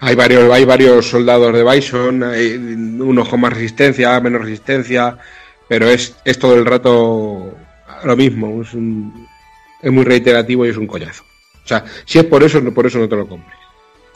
Hay 0.00 0.14
varios, 0.16 0.52
hay 0.52 0.64
varios 0.64 1.08
soldados 1.08 1.52
de 1.54 1.64
Bison, 1.64 2.22
hay 2.24 2.54
unos 2.56 3.28
con 3.28 3.40
más 3.40 3.52
resistencia, 3.52 4.20
menos 4.20 4.42
resistencia, 4.42 5.16
pero 5.68 5.88
es, 5.88 6.14
es 6.24 6.38
todo 6.38 6.54
el 6.54 6.66
rato 6.66 7.53
lo 8.06 8.16
mismo. 8.16 8.62
Es, 8.62 8.74
un- 8.74 9.26
es 9.82 9.92
muy 9.92 10.04
reiterativo 10.04 10.64
y 10.66 10.70
es 10.70 10.76
un 10.76 10.86
coñazo. 10.86 11.24
O 11.64 11.66
sea, 11.68 11.84
si 12.04 12.18
es 12.18 12.24
por 12.24 12.42
eso, 12.42 12.60
no- 12.60 12.72
por 12.74 12.86
eso 12.86 12.98
no 12.98 13.08
te 13.08 13.16
lo 13.16 13.26
compres. 13.26 13.56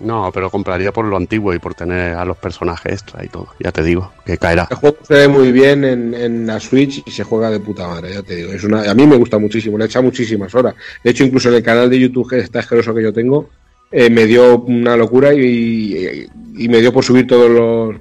No, 0.01 0.31
pero 0.33 0.49
compraría 0.49 0.93
por 0.93 1.05
lo 1.07 1.17
antiguo 1.17 1.53
y 1.53 1.59
por 1.59 1.75
tener 1.75 2.15
a 2.15 2.25
los 2.25 2.37
personajes 2.37 2.93
extra 2.93 3.25
y 3.25 3.29
todo. 3.29 3.49
Ya 3.59 3.73
te 3.73 3.83
digo, 3.83 4.13
que 4.25 4.39
caerá. 4.39 4.69
El 4.71 4.77
juego 4.77 4.97
se 5.03 5.15
ve 5.15 5.27
muy 5.27 5.51
bien 5.51 5.85
en, 5.85 6.15
en 6.15 6.47
la 6.47 6.61
Switch 6.61 7.03
y 7.05 7.11
se 7.11 7.25
juega 7.25 7.51
de 7.51 7.59
puta 7.59 7.89
madre, 7.89 8.15
ya 8.15 8.23
te 8.23 8.37
digo. 8.37 8.53
Es 8.53 8.63
una, 8.63 8.89
a 8.89 8.95
mí 8.95 9.07
me 9.09 9.17
gusta 9.17 9.39
muchísimo, 9.39 9.77
le 9.77 9.85
he 9.85 9.87
echado 9.89 10.05
muchísimas 10.05 10.55
horas. 10.55 10.77
De 11.03 11.11
hecho, 11.11 11.25
incluso 11.25 11.49
en 11.49 11.57
el 11.57 11.63
canal 11.65 11.91
de 11.91 11.99
YouTube, 11.99 12.31
que 12.31 12.39
está 12.39 12.61
asqueroso 12.61 12.95
que 12.95 13.03
yo 13.03 13.13
tengo, 13.13 13.51
eh, 13.91 14.09
me 14.09 14.27
dio 14.27 14.59
una 14.61 14.97
locura 14.97 15.35
y, 15.35 16.29
y 16.57 16.69
me 16.69 16.81
dio 16.81 16.93
por 16.93 17.03
subir 17.03 17.27
todas 17.27 17.51
las 17.51 18.01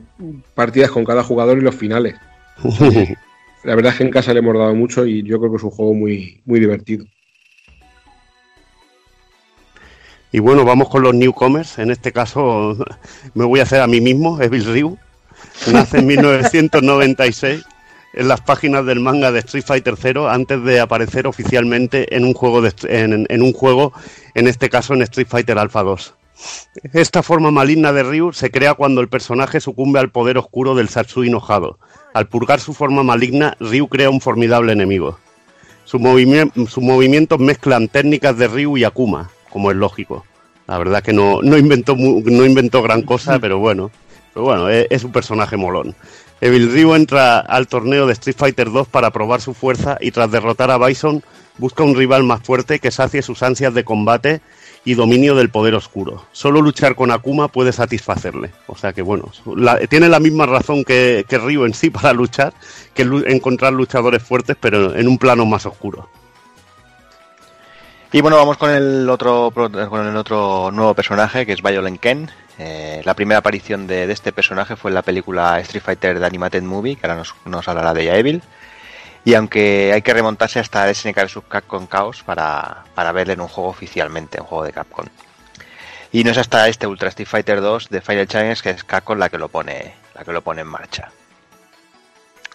partidas 0.54 0.92
con 0.92 1.04
cada 1.04 1.24
jugador 1.24 1.58
y 1.58 1.62
los 1.62 1.74
finales. 1.76 2.14
La 3.64 3.76
verdad 3.76 3.92
es 3.92 3.98
que 3.98 4.04
en 4.04 4.12
casa 4.12 4.34
le 4.34 4.40
hemos 4.40 4.58
dado 4.58 4.74
mucho 4.76 5.06
y 5.06 5.24
yo 5.24 5.40
creo 5.40 5.52
que 5.52 5.58
es 5.58 5.64
un 5.64 5.72
juego 5.72 5.94
muy, 5.94 6.42
muy 6.46 6.60
divertido. 6.60 7.06
Y 10.32 10.40
bueno, 10.40 10.66
vamos 10.66 10.90
con 10.90 11.04
los 11.04 11.16
newcomers. 11.16 11.80
En 11.80 11.92
este 11.92 12.12
caso 12.12 12.78
me 13.34 13.46
voy 13.46 13.60
a 13.60 13.64
hacer 13.64 13.82
a 13.82 13.88
mí 13.88 14.02
mismo, 14.02 14.42
Evil 14.42 14.66
Ryu. 14.66 14.98
Nace 15.72 16.00
en 16.00 16.08
1996 16.08 17.64
en 18.14 18.28
las 18.28 18.42
páginas 18.42 18.86
del 18.86 19.00
manga 19.00 19.32
de 19.32 19.40
Street 19.40 19.64
Fighter 19.66 19.96
0 19.98 20.30
antes 20.30 20.64
de 20.64 20.80
aparecer 20.80 21.28
oficialmente 21.28 22.16
en 22.16 22.24
un 22.24 22.34
juego 22.34 22.62
de, 22.62 22.74
en, 22.88 23.28
en 23.30 23.42
un 23.42 23.54
juego, 23.54 23.94
en 24.34 24.48
este 24.48 24.70
caso 24.70 24.94
en 24.94 25.04
Street 25.04 25.28
Fighter 25.30 25.58
Alpha 25.60 25.84
2. 25.84 26.16
Esta 26.94 27.24
forma 27.24 27.52
maligna 27.52 27.94
de 27.94 28.04
Ryu 28.04 28.32
se 28.34 28.52
crea 28.52 28.74
cuando 28.74 29.02
el 29.02 29.10
personaje 29.10 29.60
sucumbe 29.60 30.00
al 30.00 30.12
poder 30.12 30.38
oscuro 30.38 30.76
del 30.76 30.90
Satsui 30.90 31.28
enojado. 31.28 31.80
Al 32.14 32.28
purgar 32.28 32.60
su 32.60 32.74
forma 32.74 33.04
maligna, 33.04 33.56
Ryu 33.60 33.88
crea 33.88 34.10
un 34.10 34.22
formidable 34.22 34.72
enemigo. 34.74 35.20
Sus, 35.84 36.02
movimi- 36.02 36.52
sus 36.68 36.84
movimientos 36.84 37.40
mezclan 37.40 37.88
técnicas 37.88 38.38
de 38.38 38.48
Ryu 38.48 38.78
y 38.78 38.84
Akuma, 38.84 39.30
como 39.50 39.72
es 39.72 39.78
lógico. 39.78 40.26
La 40.68 40.78
verdad 40.78 41.02
que 41.04 41.14
no, 41.14 41.42
no, 41.42 41.58
inventó, 41.58 41.96
no 41.96 42.46
inventó 42.46 42.82
gran 42.82 43.04
cosa, 43.04 43.40
pero 43.40 43.60
bueno. 43.60 43.92
Pero 44.34 44.46
bueno, 44.46 44.70
es, 44.70 44.88
es 44.90 45.04
un 45.04 45.12
personaje 45.12 45.56
molón. 45.58 45.96
Evil 46.42 46.72
Ryu 46.72 46.94
entra 46.94 47.40
al 47.40 47.68
torneo 47.68 48.06
de 48.06 48.14
Street 48.14 48.36
Fighter 48.38 48.72
2 48.72 48.88
para 48.90 49.12
probar 49.12 49.42
su 49.42 49.54
fuerza 49.54 49.98
y 50.00 50.12
tras 50.12 50.30
derrotar 50.30 50.70
a 50.72 50.78
Bison 50.78 51.24
busca 51.58 51.84
un 51.84 51.96
rival 51.96 52.24
más 52.24 52.42
fuerte 52.44 52.80
que 52.80 52.92
sacie 52.92 53.22
sus 53.24 53.42
ansias 53.42 53.74
de 53.74 53.84
combate 53.84 54.42
y 54.88 54.94
dominio 54.94 55.36
del 55.36 55.50
poder 55.50 55.76
oscuro. 55.76 56.24
Solo 56.32 56.62
luchar 56.62 56.96
con 56.96 57.12
Akuma 57.12 57.50
puede 57.50 57.74
satisfacerle. 57.74 58.52
O 58.68 58.78
sea 58.78 58.94
que 58.94 59.02
bueno, 59.02 59.30
tiene 59.90 60.08
la 60.08 60.22
misma 60.22 60.46
razón 60.46 60.86
que, 60.86 61.26
que 61.28 61.38
Ryu 61.38 61.66
en 61.66 61.74
sí 61.74 61.90
para 61.90 62.14
luchar, 62.14 62.54
que 62.94 63.02
encontrar 63.28 63.74
luchadores 63.74 64.24
fuertes, 64.24 64.56
pero 64.58 64.96
en 64.96 65.10
un 65.10 65.18
plano 65.18 65.46
más 65.46 65.66
oscuro. 65.66 66.08
Y 68.14 68.22
bueno, 68.22 68.38
vamos 68.38 68.56
con 68.56 68.70
el 68.70 69.10
otro 69.10 69.52
con 69.52 70.08
el 70.08 70.16
otro 70.16 70.72
nuevo 70.72 70.94
personaje 70.94 71.46
que 71.46 71.52
es 71.52 71.62
Violent 71.62 72.00
Ken. 72.00 72.32
Eh, 72.58 73.02
la 73.04 73.14
primera 73.14 73.40
aparición 73.40 73.88
de, 73.88 74.08
de 74.08 74.14
este 74.14 74.32
personaje 74.32 74.78
fue 74.78 74.92
en 74.92 74.96
la 74.96 75.02
película 75.02 75.60
Street 75.60 75.84
Fighter 75.84 76.18
The 76.18 76.26
Animated 76.26 76.64
Movie, 76.64 76.96
que 76.96 77.06
ahora 77.06 77.18
nos, 77.18 77.36
nos 77.44 77.68
hablará 77.68 77.94
de 77.94 78.04
ella 78.04 78.16
Evil. 78.16 78.42
Y 79.28 79.34
aunque 79.34 79.92
hay 79.94 80.02
que 80.04 80.14
remontarse 80.14 80.58
hasta 80.58 80.88
SNK 80.94 81.24
vs 81.24 81.40
Capcom 81.50 81.86
Chaos 81.86 82.24
para, 82.24 82.86
para 82.96 83.12
verle 83.12 83.34
en 83.34 83.42
un 83.42 83.50
juego 83.50 83.70
oficialmente, 83.70 84.40
un 84.40 84.48
juego 84.48 84.64
de 84.64 84.72
Capcom. 84.72 85.06
Y 86.14 86.24
no 86.24 86.32
es 86.32 86.38
hasta 86.38 86.66
este 86.70 86.88
Ultra 86.88 87.10
Street 87.10 87.28
Fighter 87.28 87.60
2 87.60 87.90
de 87.90 88.00
Final 88.00 88.26
Challenge 88.30 88.64
que 88.64 88.70
es 88.70 88.86
Capcom 88.86 89.20
la 89.20 89.28
que 89.28 89.38
lo 89.38 89.50
pone, 89.50 89.96
la 90.16 90.24
que 90.24 90.32
lo 90.32 90.42
pone 90.42 90.62
en 90.62 90.68
marcha. 90.68 91.12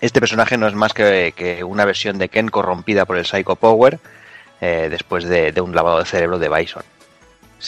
Este 0.01 0.19
personaje 0.19 0.56
no 0.56 0.67
es 0.67 0.72
más 0.72 0.94
que, 0.94 1.62
una 1.62 1.85
versión 1.85 2.17
de 2.17 2.31
Ken 2.31 2.49
corrompida 2.49 3.05
por 3.05 3.19
el 3.19 3.26
Psycho 3.26 3.56
Power 3.56 3.99
eh, 4.62 4.88
después 4.88 5.24
de, 5.24 5.53
de 5.53 5.60
un 5.60 5.76
lavado 5.76 5.99
de 5.99 6.06
cerebro 6.06 6.38
de 6.38 6.49
Bison. 6.49 6.85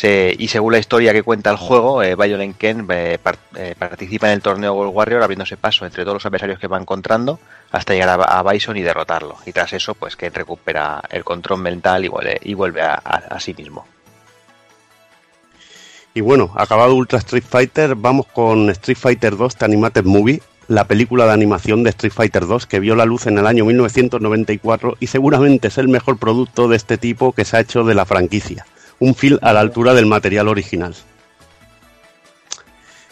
Y 0.03 0.49
según 0.49 0.73
la 0.73 0.79
historia 0.79 1.13
que 1.13 1.23
cuenta 1.23 1.51
el 1.51 1.57
juego, 1.57 2.03
eh, 2.03 2.17
Violent 2.17 2.57
Ken 2.57 2.87
eh, 2.91 3.19
eh, 3.55 3.75
participa 3.79 4.27
en 4.27 4.33
el 4.35 4.43
torneo 4.43 4.75
World 4.75 4.93
Warrior 4.95 5.23
abriéndose 5.23 5.57
paso 5.57 5.87
entre 5.87 6.03
todos 6.03 6.15
los 6.15 6.27
adversarios 6.27 6.59
que 6.59 6.67
va 6.67 6.79
encontrando 6.81 7.39
hasta 7.71 7.95
llegar 7.95 8.21
a, 8.21 8.43
Bison 8.43 8.77
y 8.77 8.83
derrotarlo. 8.83 9.37
Y 9.47 9.53
tras 9.53 9.73
eso, 9.73 9.95
pues 9.95 10.17
Ken 10.17 10.35
recupera 10.35 11.01
el 11.11 11.23
control 11.23 11.61
mental 11.61 12.05
y 12.05 12.55
vuelve, 12.55 12.83
a- 12.83 12.95
a 12.95 13.39
sí 13.41 13.55
mismo. 13.55 13.87
Y 16.13 16.21
bueno, 16.21 16.53
acabado 16.57 16.95
Ultra 16.95 17.19
Street 17.21 17.45
Fighter, 17.49 17.95
vamos 17.95 18.27
con 18.27 18.71
Street 18.71 18.99
Fighter 18.99 19.37
2 19.37 19.57
The 19.57 19.65
Animated 19.65 20.05
Movie, 20.05 20.43
la 20.69 20.85
película 20.85 21.27
de 21.27 21.33
animación 21.33 21.83
de 21.83 21.91
Street 21.91 22.13
Fighter 22.13 22.47
2 22.47 22.67
que 22.67 22.81
vio 22.81 22.95
la 22.97 23.05
luz 23.05 23.27
en 23.27 23.39
el 23.39 23.47
año 23.47 23.65
1994 23.65 24.97
y 25.01 25.09
seguramente 25.09 25.69
es 25.69 25.79
el 25.79 25.89
mejor 25.89 26.19
producto 26.19 26.69
de 26.69 26.77
este 26.77 26.99
tipo 26.99 27.33
que 27.33 27.45
se 27.45 27.57
ha 27.57 27.61
hecho 27.61 27.85
de 27.85 27.95
la 27.95 28.05
franquicia. 28.07 28.65
Un 28.99 29.15
film 29.15 29.39
a 29.43 29.53
la 29.53 29.61
altura 29.61 29.95
del 29.95 30.07
material 30.07 30.49
original. 30.49 30.95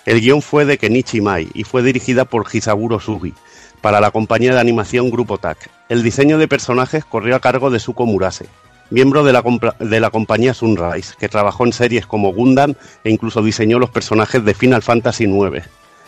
El 0.05 0.21
guion 0.21 0.43
fue 0.43 0.65
de 0.65 0.79
Kenichi 0.79 1.21
Mai 1.21 1.49
y 1.55 1.65
fue 1.65 1.83
dirigida 1.83 2.25
por 2.25 2.47
Hisaburo 2.53 2.99
Sugi 2.99 3.35
para 3.81 4.01
la 4.01 4.11
compañía 4.11 4.53
de 4.55 4.61
animación 4.61 5.11
Grupo 5.11 5.39
TAC. 5.39 5.71
El 5.89 6.03
diseño 6.03 6.39
de 6.39 6.49
personajes 6.49 7.05
corrió 7.05 7.37
a 7.37 7.41
cargo 7.41 7.71
de 7.71 7.79
Suko 7.81 8.07
Murase, 8.07 8.47
miembro 8.91 9.23
de 9.25 9.33
la, 9.33 9.43
de 9.79 10.01
la 10.01 10.11
compañía 10.11 10.55
Sunrise, 10.55 11.15
que 11.19 11.29
trabajó 11.29 11.67
en 11.67 11.73
series 11.73 12.07
como 12.07 12.33
Gundam 12.33 12.75
e 13.05 13.11
incluso 13.11 13.43
diseñó 13.43 13.79
los 13.79 13.91
personajes 13.91 14.45
de 14.45 14.55
Final 14.55 14.83
Fantasy 14.83 15.25
IX, 15.25 15.65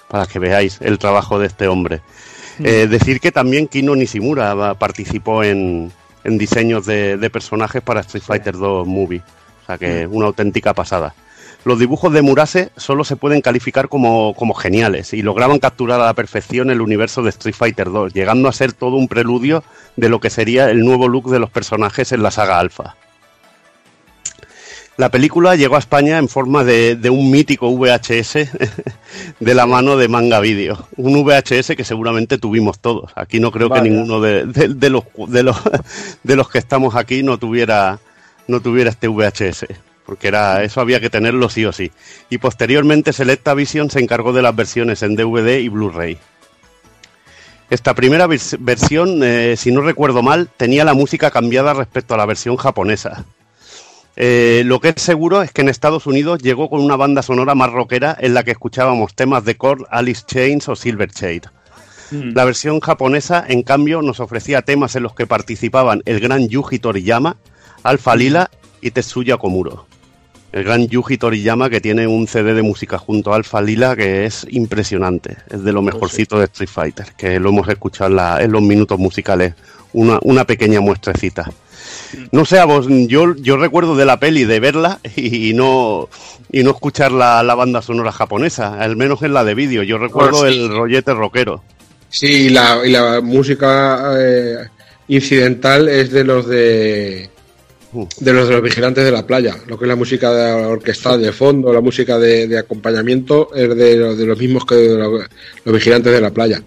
para 0.08 0.26
que 0.26 0.38
veáis 0.38 0.80
el 0.80 0.98
trabajo 0.98 1.38
de 1.38 1.46
este 1.46 1.68
hombre. 1.68 2.00
Eh, 2.60 2.86
decir 2.88 3.20
que 3.20 3.32
también 3.32 3.66
Kino 3.66 3.96
Nishimura 3.96 4.54
va- 4.54 4.74
participó 4.74 5.42
en, 5.42 5.90
en 6.22 6.38
diseños 6.38 6.86
de, 6.86 7.16
de 7.16 7.30
personajes 7.30 7.82
para 7.82 8.00
Street 8.00 8.22
Fighter 8.24 8.56
2 8.56 8.86
Movie, 8.86 9.22
o 9.64 9.66
sea 9.66 9.78
que 9.78 10.06
una 10.06 10.26
auténtica 10.26 10.74
pasada. 10.74 11.14
Los 11.64 11.78
dibujos 11.78 12.12
de 12.12 12.20
Murase 12.20 12.70
solo 12.76 13.04
se 13.04 13.16
pueden 13.16 13.40
calificar 13.40 13.88
como, 13.88 14.34
como 14.34 14.52
geniales 14.52 15.14
y 15.14 15.22
lograban 15.22 15.58
capturar 15.58 15.98
a 16.00 16.04
la 16.04 16.12
perfección 16.14 16.70
el 16.70 16.82
universo 16.82 17.22
de 17.22 17.30
Street 17.30 17.54
Fighter 17.54 17.90
2, 17.90 18.12
llegando 18.12 18.50
a 18.50 18.52
ser 18.52 18.74
todo 18.74 18.96
un 18.96 19.08
preludio 19.08 19.64
de 19.96 20.10
lo 20.10 20.20
que 20.20 20.28
sería 20.28 20.68
el 20.68 20.80
nuevo 20.84 21.08
look 21.08 21.30
de 21.30 21.38
los 21.38 21.48
personajes 21.48 22.12
en 22.12 22.22
la 22.22 22.30
saga 22.30 22.58
Alpha. 22.58 22.96
La 24.96 25.10
película 25.10 25.56
llegó 25.56 25.74
a 25.74 25.80
España 25.80 26.18
en 26.18 26.28
forma 26.28 26.62
de, 26.62 26.94
de 26.94 27.10
un 27.10 27.28
mítico 27.30 27.68
VHS 27.76 28.34
de 29.40 29.54
la 29.54 29.66
mano 29.66 29.96
de 29.96 30.06
Manga 30.06 30.38
Video. 30.38 30.86
Un 30.96 31.24
VHS 31.24 31.74
que 31.76 31.82
seguramente 31.84 32.38
tuvimos 32.38 32.78
todos. 32.78 33.10
Aquí 33.16 33.40
no 33.40 33.50
creo 33.50 33.68
Vaya. 33.68 33.82
que 33.82 33.90
ninguno 33.90 34.20
de, 34.20 34.46
de- 34.46 34.68
de 34.68 34.90
los, 34.90 35.02
de, 35.28 35.42
los, 35.42 35.56
de 36.22 36.36
los 36.36 36.48
que 36.48 36.58
estamos 36.58 36.94
aquí 36.94 37.24
no 37.24 37.38
tuviera, 37.38 37.98
no 38.48 38.60
tuviera 38.60 38.90
este 38.90 39.08
VHS. 39.08 39.66
Porque 40.06 40.28
era, 40.28 40.62
eso 40.62 40.80
había 40.82 41.00
que 41.00 41.08
tenerlo 41.08 41.48
sí 41.48 41.64
o 41.64 41.72
sí. 41.72 41.90
Y 42.28 42.36
posteriormente 42.38 43.12
Selecta 43.14 43.54
Vision 43.54 43.88
se 43.90 44.00
encargó 44.00 44.32
de 44.34 44.42
las 44.42 44.54
versiones 44.54 45.02
en 45.02 45.16
DVD 45.16 45.58
y 45.60 45.68
Blu-ray. 45.70 46.18
Esta 47.70 47.94
primera 47.94 48.26
vers- 48.26 48.56
versión, 48.60 49.20
eh, 49.22 49.56
si 49.56 49.72
no 49.72 49.80
recuerdo 49.80 50.22
mal, 50.22 50.50
tenía 50.56 50.84
la 50.84 50.92
música 50.94 51.30
cambiada 51.30 51.72
respecto 51.72 52.14
a 52.14 52.18
la 52.18 52.26
versión 52.26 52.56
japonesa. 52.56 53.24
Eh, 54.16 54.62
lo 54.66 54.78
que 54.80 54.90
es 54.90 55.02
seguro 55.02 55.42
es 55.42 55.50
que 55.50 55.62
en 55.62 55.68
Estados 55.70 56.06
Unidos 56.06 56.40
llegó 56.40 56.68
con 56.70 56.80
una 56.82 56.96
banda 56.96 57.22
sonora 57.22 57.54
más 57.54 57.72
rockera 57.72 58.16
en 58.20 58.34
la 58.34 58.44
que 58.44 58.52
escuchábamos 58.52 59.14
temas 59.14 59.44
de 59.44 59.56
Korn, 59.56 59.86
Alice 59.90 60.22
Chains 60.26 60.68
o 60.68 60.76
Silverchair. 60.76 61.42
La 62.10 62.44
versión 62.44 62.78
japonesa, 62.78 63.44
en 63.48 63.62
cambio, 63.64 64.02
nos 64.02 64.20
ofrecía 64.20 64.62
temas 64.62 64.94
en 64.94 65.02
los 65.02 65.14
que 65.14 65.26
participaban 65.26 66.02
el 66.04 66.20
gran 66.20 66.48
Yuji 66.48 66.78
Toriyama, 66.78 67.38
Alpha 67.84 68.16
Lila 68.16 68.50
y 68.80 68.90
Tetsuya 68.90 69.36
Komuro. 69.36 69.86
El 70.52 70.62
gran 70.64 70.86
Yuji 70.86 71.18
Toriyama 71.18 71.68
que 71.70 71.80
tiene 71.80 72.06
un 72.06 72.28
CD 72.28 72.54
de 72.54 72.62
música 72.62 72.96
junto 72.98 73.32
a 73.32 73.36
Alpha 73.36 73.60
Lila 73.60 73.96
que 73.96 74.24
es 74.24 74.46
impresionante. 74.50 75.36
Es 75.50 75.64
de 75.64 75.72
lo 75.72 75.82
mejorcito 75.82 76.38
de 76.38 76.44
Street 76.44 76.68
Fighter, 76.68 77.06
que 77.16 77.40
lo 77.40 77.48
hemos 77.48 77.68
escuchado 77.68 78.10
en, 78.10 78.16
la- 78.16 78.42
en 78.42 78.52
los 78.52 78.62
minutos 78.62 78.98
musicales 78.98 79.54
una, 79.92 80.18
una 80.22 80.44
pequeña 80.44 80.80
muestrecita. 80.80 81.50
No 82.32 82.44
sé, 82.44 82.58
a 82.60 82.64
vos, 82.64 82.86
yo, 82.88 83.34
yo 83.36 83.56
recuerdo 83.56 83.96
de 83.96 84.04
la 84.04 84.18
peli 84.20 84.44
de 84.44 84.60
verla 84.60 85.00
y, 85.16 85.52
no 85.54 86.08
y 86.52 86.62
no 86.62 86.70
escuchar 86.70 87.10
la, 87.12 87.42
la 87.42 87.54
banda 87.56 87.82
sonora 87.82 88.12
japonesa, 88.12 88.78
al 88.80 88.96
menos 88.96 89.22
en 89.22 89.34
la 89.34 89.42
de 89.44 89.54
vídeo. 89.54 89.82
Yo 89.82 89.98
recuerdo 89.98 90.38
Oh, 90.42 90.48
sí. 90.48 90.56
el 90.56 90.68
rollete 90.68 91.12
rockero. 91.14 91.62
Sí, 92.10 92.26
y 92.46 92.48
la, 92.50 92.80
y 92.86 92.90
la 92.90 93.20
música 93.20 94.14
eh, 94.20 94.56
incidental 95.08 95.88
es 95.88 96.12
de 96.12 96.22
los 96.24 96.46
de 96.46 97.28
de 98.20 98.32
los 98.32 98.48
de 98.48 98.54
los 98.54 98.62
vigilantes 98.62 99.04
de 99.04 99.10
la 99.12 99.26
playa. 99.26 99.56
Lo 99.66 99.78
que 99.78 99.84
es 99.84 99.88
la 99.88 99.96
música 99.96 100.32
de 100.32 100.64
orquestal 100.66 101.20
de 101.22 101.32
fondo, 101.32 101.72
la 101.72 101.80
música 101.80 102.18
de, 102.18 102.46
de 102.48 102.58
acompañamiento 102.58 103.54
es 103.54 103.74
de, 103.76 103.96
los- 103.96 104.18
de 104.18 104.26
los 104.26 104.38
mismos 104.38 104.64
que 104.66 104.74
de 104.74 104.96
los, 104.98 105.22
los 105.64 105.74
vigilantes 105.74 106.12
de 106.12 106.20
la 106.20 106.30
playa. 106.30 106.62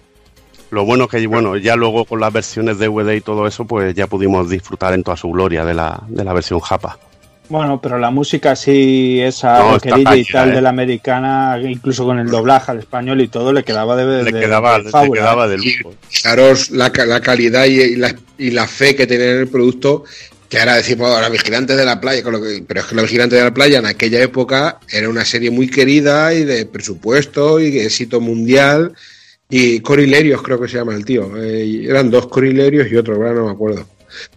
Lo 0.70 0.84
bueno 0.84 1.08
que, 1.08 1.26
bueno, 1.26 1.56
ya 1.56 1.76
luego 1.76 2.04
con 2.04 2.20
las 2.20 2.32
versiones 2.32 2.78
DVD 2.78 3.12
y 3.14 3.20
todo 3.22 3.46
eso, 3.46 3.64
pues 3.64 3.94
ya 3.94 4.06
pudimos 4.06 4.50
disfrutar 4.50 4.92
en 4.92 5.02
toda 5.02 5.16
su 5.16 5.30
gloria 5.30 5.64
de 5.64 5.72
la, 5.74 6.02
de 6.08 6.24
la 6.24 6.32
versión 6.34 6.60
japa. 6.60 6.98
Bueno, 7.48 7.80
pero 7.80 7.98
la 7.98 8.10
música 8.10 8.54
sí, 8.54 9.18
esa 9.22 9.58
No, 9.60 9.76
y 10.16 10.24
tal 10.26 10.50
eh. 10.50 10.54
de 10.56 10.60
la 10.60 10.68
americana, 10.68 11.58
incluso 11.66 12.04
con 12.04 12.18
el 12.18 12.28
doblaje 12.28 12.72
al 12.72 12.80
español 12.80 13.22
y 13.22 13.28
todo, 13.28 13.54
le 13.54 13.62
quedaba 13.64 13.96
de, 13.96 14.22
Le 14.24 14.30
de- 14.32 14.40
quedaba, 14.40 14.78
de 14.80 14.90
le 14.92 15.10
quedaba 15.10 15.46
¿eh? 15.46 15.48
de 15.48 15.56
lujo. 15.56 15.94
Fijaros 16.10 16.70
la, 16.72 16.92
la 17.06 17.20
calidad 17.22 17.64
y, 17.64 17.80
y 17.80 17.96
la, 17.96 18.14
y 18.36 18.50
la 18.50 18.66
fe 18.66 18.94
que 18.94 19.06
tenía 19.06 19.30
en 19.32 19.38
el 19.38 19.48
producto, 19.48 20.04
que 20.48 20.58
ahora 20.58 20.76
decimos 20.76 21.10
ahora 21.14 21.28
vigilantes 21.28 21.76
de 21.76 21.84
la 21.84 22.00
playa, 22.00 22.22
con 22.22 22.32
lo 22.32 22.42
que- 22.42 22.64
pero 22.66 22.80
es 22.80 22.86
que 22.86 22.94
los 22.94 23.04
vigilantes 23.04 23.38
de 23.38 23.44
la 23.44 23.52
playa 23.54 23.78
en 23.78 23.86
aquella 23.86 24.22
época 24.22 24.78
era 24.90 25.08
una 25.08 25.24
serie 25.24 25.50
muy 25.50 25.68
querida 25.68 26.32
y 26.34 26.44
de 26.44 26.64
presupuesto 26.66 27.60
y 27.60 27.70
de 27.70 27.84
éxito 27.84 28.20
mundial. 28.20 28.92
Y 29.50 29.80
Corilerios 29.80 30.42
creo 30.42 30.60
que 30.60 30.68
se 30.68 30.76
llama 30.78 30.94
el 30.94 31.04
tío. 31.04 31.30
eh, 31.36 31.84
eran 31.88 32.10
dos 32.10 32.28
Corilerios 32.28 32.90
y 32.90 32.96
otro, 32.96 33.14
ahora 33.14 33.32
no 33.32 33.46
me 33.46 33.52
acuerdo. 33.52 33.86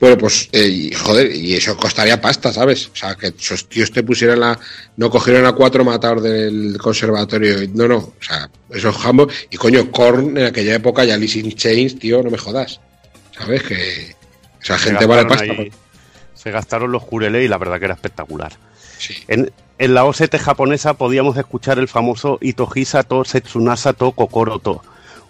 Bueno, 0.01 0.17
pues, 0.17 0.49
eh, 0.51 0.91
joder, 0.93 1.33
y 1.33 1.53
eso 1.55 1.77
costaría 1.77 2.19
pasta, 2.19 2.51
¿sabes? 2.51 2.87
O 2.87 2.95
sea, 2.95 3.15
que 3.15 3.27
esos 3.27 3.67
tíos 3.69 3.89
te 3.91 4.03
pusieran 4.03 4.41
la. 4.41 4.59
No 4.97 5.09
cogieron 5.09 5.45
a 5.45 5.53
cuatro 5.53 5.83
matados 5.85 6.23
del 6.23 6.77
conservatorio. 6.77 7.55
No, 7.73 7.87
no. 7.87 7.97
O 7.97 8.13
sea, 8.19 8.49
esos 8.69 8.95
jambos. 8.97 9.33
Y 9.49 9.55
coño, 9.55 9.89
Korn 9.89 10.37
en 10.37 10.45
aquella 10.47 10.75
época 10.75 11.05
y 11.05 11.11
Alice 11.11 11.39
in 11.39 11.53
Chains, 11.55 11.97
tío, 11.97 12.21
no 12.21 12.29
me 12.29 12.37
jodas. 12.37 12.81
¿Sabes? 13.37 13.63
Que. 13.63 14.13
Esa 14.61 14.77
Se 14.77 14.89
gente 14.89 15.05
vale 15.05 15.25
pasta. 15.25 15.45
ahí- 15.45 15.71
se 16.41 16.51
gastaron 16.51 16.91
los 16.91 17.03
jurele 17.03 17.43
y 17.43 17.47
la 17.47 17.57
verdad 17.57 17.77
que 17.79 17.85
era 17.85 17.93
espectacular. 17.93 18.53
En, 19.27 19.51
en 19.77 19.93
la 19.93 20.05
OST 20.05 20.37
japonesa 20.37 20.95
podíamos 20.95 21.37
escuchar 21.37 21.77
el 21.79 21.87
famoso 21.87 22.37
Itohisa 22.41 23.03
to 23.03 23.23
Setsunasa 23.25 23.93
to 23.93 24.11
Kokoro 24.11 24.59
to, 24.59 24.81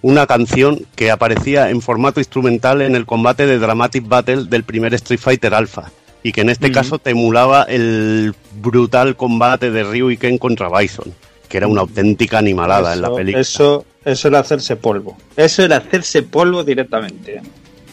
una 0.01 0.25
canción 0.25 0.85
que 0.95 1.11
aparecía 1.11 1.69
en 1.69 1.81
formato 1.81 2.19
instrumental 2.19 2.81
en 2.81 2.95
el 2.95 3.05
combate 3.05 3.45
de 3.45 3.59
Dramatic 3.59 4.07
Battle 4.07 4.45
del 4.45 4.63
primer 4.63 4.93
Street 4.93 5.19
Fighter 5.19 5.53
Alpha 5.53 5.91
y 6.23 6.31
que 6.31 6.41
en 6.41 6.49
este 6.49 6.71
caso 6.71 6.99
te 6.99 7.11
emulaba 7.11 7.63
el 7.63 8.35
brutal 8.55 9.15
combate 9.15 9.71
de 9.71 9.83
Ryu 9.83 10.11
y 10.11 10.17
Ken 10.17 10.37
contra 10.37 10.69
Bison, 10.69 11.13
que 11.49 11.57
era 11.57 11.67
una 11.67 11.81
auténtica 11.81 12.37
animalada 12.37 12.93
en 12.93 13.01
la 13.01 13.13
película. 13.13 13.41
Eso, 13.41 13.85
eso 14.05 14.27
era 14.27 14.39
hacerse 14.39 14.75
polvo. 14.75 15.17
Eso 15.35 15.63
era 15.63 15.77
hacerse 15.77 16.21
polvo 16.23 16.63
directamente. 16.63 17.41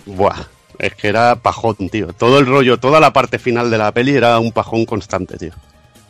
Buah, 0.04 0.44
es 0.78 0.94
que 0.94 1.08
era 1.08 1.36
pajón, 1.36 1.76
tío. 1.90 2.08
Todo 2.12 2.38
el 2.38 2.46
rollo, 2.46 2.78
toda 2.78 3.00
la 3.00 3.12
parte 3.12 3.38
final 3.38 3.70
de 3.70 3.78
la 3.78 3.92
peli 3.92 4.14
era 4.14 4.38
un 4.38 4.52
pajón 4.52 4.84
constante, 4.84 5.36
tío. 5.36 5.52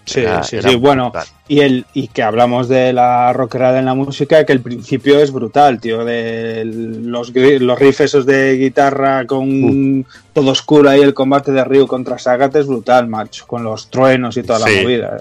Sí, 0.05 0.21
Era- 0.21 0.43
sí, 0.43 0.57
era 0.57 0.71
sí. 0.71 0.77
Bueno, 0.77 1.11
brutal. 1.11 1.27
y 1.49 1.61
el 1.61 1.85
y 1.93 2.09
que 2.09 2.23
hablamos 2.23 2.67
de 2.67 2.95
la 2.95 3.31
rockerada 3.35 3.79
en 3.79 3.85
la 3.85 3.93
música, 3.95 4.47
que 4.47 4.55
el 4.55 4.63
principio 4.63 5.19
es 5.21 5.31
brutal, 5.31 5.81
tío. 5.83 6.03
De 6.03 6.65
los, 6.65 7.31
los 7.35 7.79
riffs 7.79 8.01
esos 8.01 8.25
de 8.25 8.57
guitarra 8.57 9.27
con 9.27 10.07
todo 10.33 10.51
oscuro 10.53 10.89
ahí, 10.89 11.03
el 11.03 11.13
combate 11.13 11.53
de 11.53 11.63
Ryu 11.63 11.87
contra 11.87 12.17
Sagat 12.19 12.57
es 12.57 12.67
brutal, 12.67 13.07
macho. 13.07 13.47
Con 13.47 13.65
los 13.65 13.91
truenos 13.91 14.37
y 14.39 14.43
toda 14.45 14.61
Sí. 14.67 14.77
la 14.77 14.83
movida. 14.83 15.17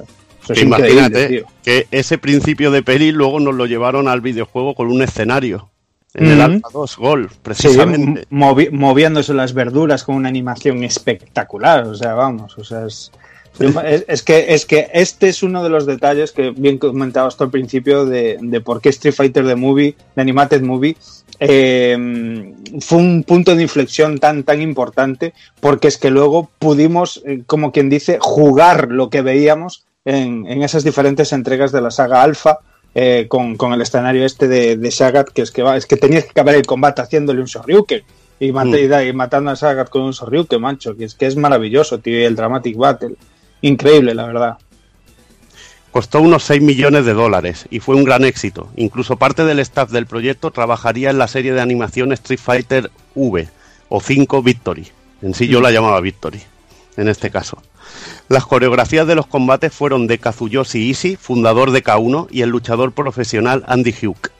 Eso 0.45 0.53
es 0.53 0.61
imagínate 0.61 1.27
tío. 1.27 1.45
que 1.63 1.87
ese 1.91 2.17
principio 2.17 2.71
de 2.71 2.81
peli 2.81 3.11
luego 3.11 3.41
nos 3.41 3.55
lo 3.55 3.65
llevaron 3.65 4.07
al 4.07 4.21
videojuego 4.21 4.73
con 4.73 4.87
un 4.89 5.01
escenario. 5.01 5.69
En 6.13 6.27
el. 6.27 6.41
Alpha 6.41 6.69
2 6.73 6.97
Golf, 6.97 7.31
Sí, 7.33 7.37
precisamente. 7.43 8.25
m- 8.31 8.41
movi- 8.41 8.71
moviéndose 8.71 9.33
las 9.33 9.53
verduras 9.53 10.03
con 10.03 10.15
una 10.15 10.29
animación 10.29 10.83
espectacular. 10.83 11.83
O 11.85 11.95
sea, 11.95 12.13
vamos, 12.13 12.57
o 12.57 12.63
sea, 12.63 12.85
es, 12.85 13.11
es, 13.59 14.05
es 14.07 14.23
que, 14.23 14.53
es 14.53 14.65
que 14.65 14.87
este 14.93 15.29
es 15.29 15.43
uno 15.43 15.63
de 15.63 15.69
los 15.69 15.85
detalles 15.85 16.31
que 16.31 16.51
bien 16.51 16.77
comentabas 16.77 17.37
tú 17.37 17.43
al 17.43 17.51
principio 17.51 18.05
de, 18.05 18.37
de 18.41 18.61
por 18.61 18.81
qué 18.81 18.89
Street 18.89 19.13
Fighter 19.15 19.45
de 19.45 19.55
Movie, 19.55 19.95
de 20.15 20.21
Animated 20.21 20.61
Movie, 20.61 20.95
eh, 21.39 22.53
fue 22.79 22.97
un 22.97 23.23
punto 23.23 23.55
de 23.55 23.61
inflexión 23.63 24.17
tan, 24.17 24.43
tan 24.43 24.61
importante, 24.61 25.33
porque 25.59 25.87
es 25.87 25.97
que 25.97 26.09
luego 26.09 26.49
pudimos, 26.59 27.21
eh, 27.25 27.43
como 27.45 27.71
quien 27.71 27.89
dice, 27.89 28.17
jugar 28.19 28.87
lo 28.91 29.09
que 29.09 29.21
veíamos 29.21 29.85
en, 30.05 30.45
en 30.47 30.63
esas 30.63 30.83
diferentes 30.83 31.33
entregas 31.33 31.71
de 31.71 31.81
la 31.81 31.91
saga 31.91 32.21
Alpha. 32.23 32.59
Eh, 32.99 33.27
con, 33.29 33.55
con 33.57 33.73
el 33.73 33.81
escenario 33.83 34.25
este 34.25 34.47
de, 34.47 34.75
de 34.75 34.89
Sagat, 34.91 35.29
que 35.29 35.43
es 35.43 35.51
que 35.51 35.61
va, 35.61 35.77
es 35.77 35.85
que 35.85 35.97
tenías 35.97 36.23
que 36.23 36.31
acabar 36.31 36.55
el 36.55 36.65
combate 36.65 37.03
haciéndole 37.03 37.41
un 37.41 37.45
Shoryuken 37.45 38.01
y, 38.39 38.51
mat- 38.51 38.65
Mm. 38.65 39.07
y 39.09 39.13
matando 39.13 39.51
a 39.51 39.55
Sagat 39.55 39.87
con 39.89 40.01
un 40.01 40.11
Shoryuken, 40.13 40.59
mancho, 40.59 40.95
que 40.97 41.05
es 41.05 41.13
que 41.13 41.27
es 41.27 41.35
maravilloso, 41.35 41.99
tío, 41.99 42.19
y 42.19 42.23
el 42.23 42.35
Dramatic 42.35 42.75
Battle. 42.75 43.13
Increíble, 43.61 44.15
la 44.15 44.25
verdad. 44.25 44.57
Costó 45.91 46.21
unos 46.21 46.43
6 46.43 46.61
millones 46.61 47.05
de 47.05 47.13
dólares 47.13 47.65
y 47.71 47.79
fue 47.79 47.95
un 47.95 48.03
gran 48.03 48.23
éxito. 48.25 48.69
Incluso 48.75 49.17
parte 49.17 49.45
del 49.45 49.59
staff 49.59 49.89
del 49.91 50.05
proyecto 50.05 50.51
trabajaría 50.51 51.09
en 51.09 51.17
la 51.17 51.27
serie 51.27 51.53
de 51.53 51.61
animación 51.61 52.11
Street 52.13 52.39
Fighter 52.39 52.91
V 53.15 53.47
o 53.89 54.01
5 54.01 54.43
Victory. 54.43 54.87
En 55.21 55.33
sí 55.33 55.47
yo 55.47 55.61
la 55.61 55.71
llamaba 55.71 55.99
Victory, 56.01 56.41
en 56.97 57.07
este 57.07 57.31
caso. 57.31 57.61
Las 58.29 58.45
coreografías 58.45 59.07
de 59.07 59.15
los 59.15 59.25
combates 59.25 59.73
fueron 59.73 60.05
de 60.05 60.17
Kazuyoshi 60.17 60.89
Ishii, 60.89 61.15
fundador 61.15 61.71
de 61.71 61.81
K1, 61.83 62.27
y 62.29 62.41
el 62.41 62.49
luchador 62.49 62.91
profesional 62.91 63.63
Andy 63.67 63.93
Hugh. 64.01 64.31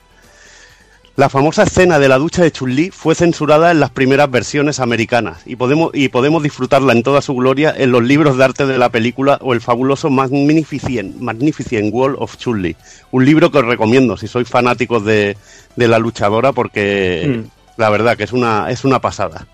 La 1.16 1.28
famosa 1.28 1.64
escena 1.64 1.98
de 1.98 2.08
la 2.08 2.18
ducha 2.18 2.42
de 2.42 2.52
Chun-Li 2.52 2.92
fue 2.92 3.16
censurada 3.16 3.72
en 3.72 3.80
las 3.80 3.90
primeras 3.90 4.30
versiones 4.30 4.78
americanas 4.78 5.40
y 5.46 5.56
podemos, 5.56 5.90
y 5.92 6.10
podemos 6.10 6.44
disfrutarla 6.44 6.92
en 6.92 7.02
toda 7.02 7.22
su 7.22 7.34
gloria 7.34 7.74
en 7.76 7.90
los 7.90 8.04
libros 8.04 8.38
de 8.38 8.44
arte 8.44 8.66
de 8.66 8.78
la 8.78 8.90
película 8.90 9.36
o 9.40 9.52
el 9.52 9.60
fabuloso 9.60 10.10
Magnificent, 10.10 11.16
Magnificent 11.16 11.92
Wall 11.92 12.14
of 12.20 12.36
Chun-Li. 12.36 12.76
Un 13.10 13.24
libro 13.24 13.50
que 13.50 13.58
os 13.58 13.64
recomiendo 13.64 14.16
si 14.16 14.28
sois 14.28 14.48
fanáticos 14.48 15.04
de, 15.04 15.36
de 15.74 15.88
la 15.88 15.98
luchadora 15.98 16.52
porque 16.52 17.42
la 17.76 17.90
verdad 17.90 18.16
que 18.16 18.22
es 18.24 18.32
una, 18.32 18.70
es 18.70 18.84
una 18.84 19.00
pasada. 19.00 19.48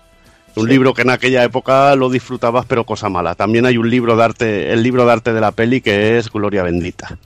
Un 0.55 0.69
libro 0.69 0.93
que 0.93 1.01
en 1.01 1.09
aquella 1.09 1.43
época 1.43 1.95
lo 1.95 2.09
disfrutabas 2.09 2.65
pero 2.65 2.85
cosa 2.85 3.09
mala. 3.09 3.35
También 3.35 3.65
hay 3.65 3.77
un 3.77 3.89
libro 3.89 4.15
de 4.15 4.23
arte, 4.23 4.71
el 4.73 4.83
libro 4.83 5.05
de 5.05 5.11
arte 5.11 5.33
de 5.33 5.41
la 5.41 5.51
peli 5.51 5.81
que 5.81 6.17
es 6.17 6.31
Gloria 6.31 6.63
Bendita. 6.63 7.17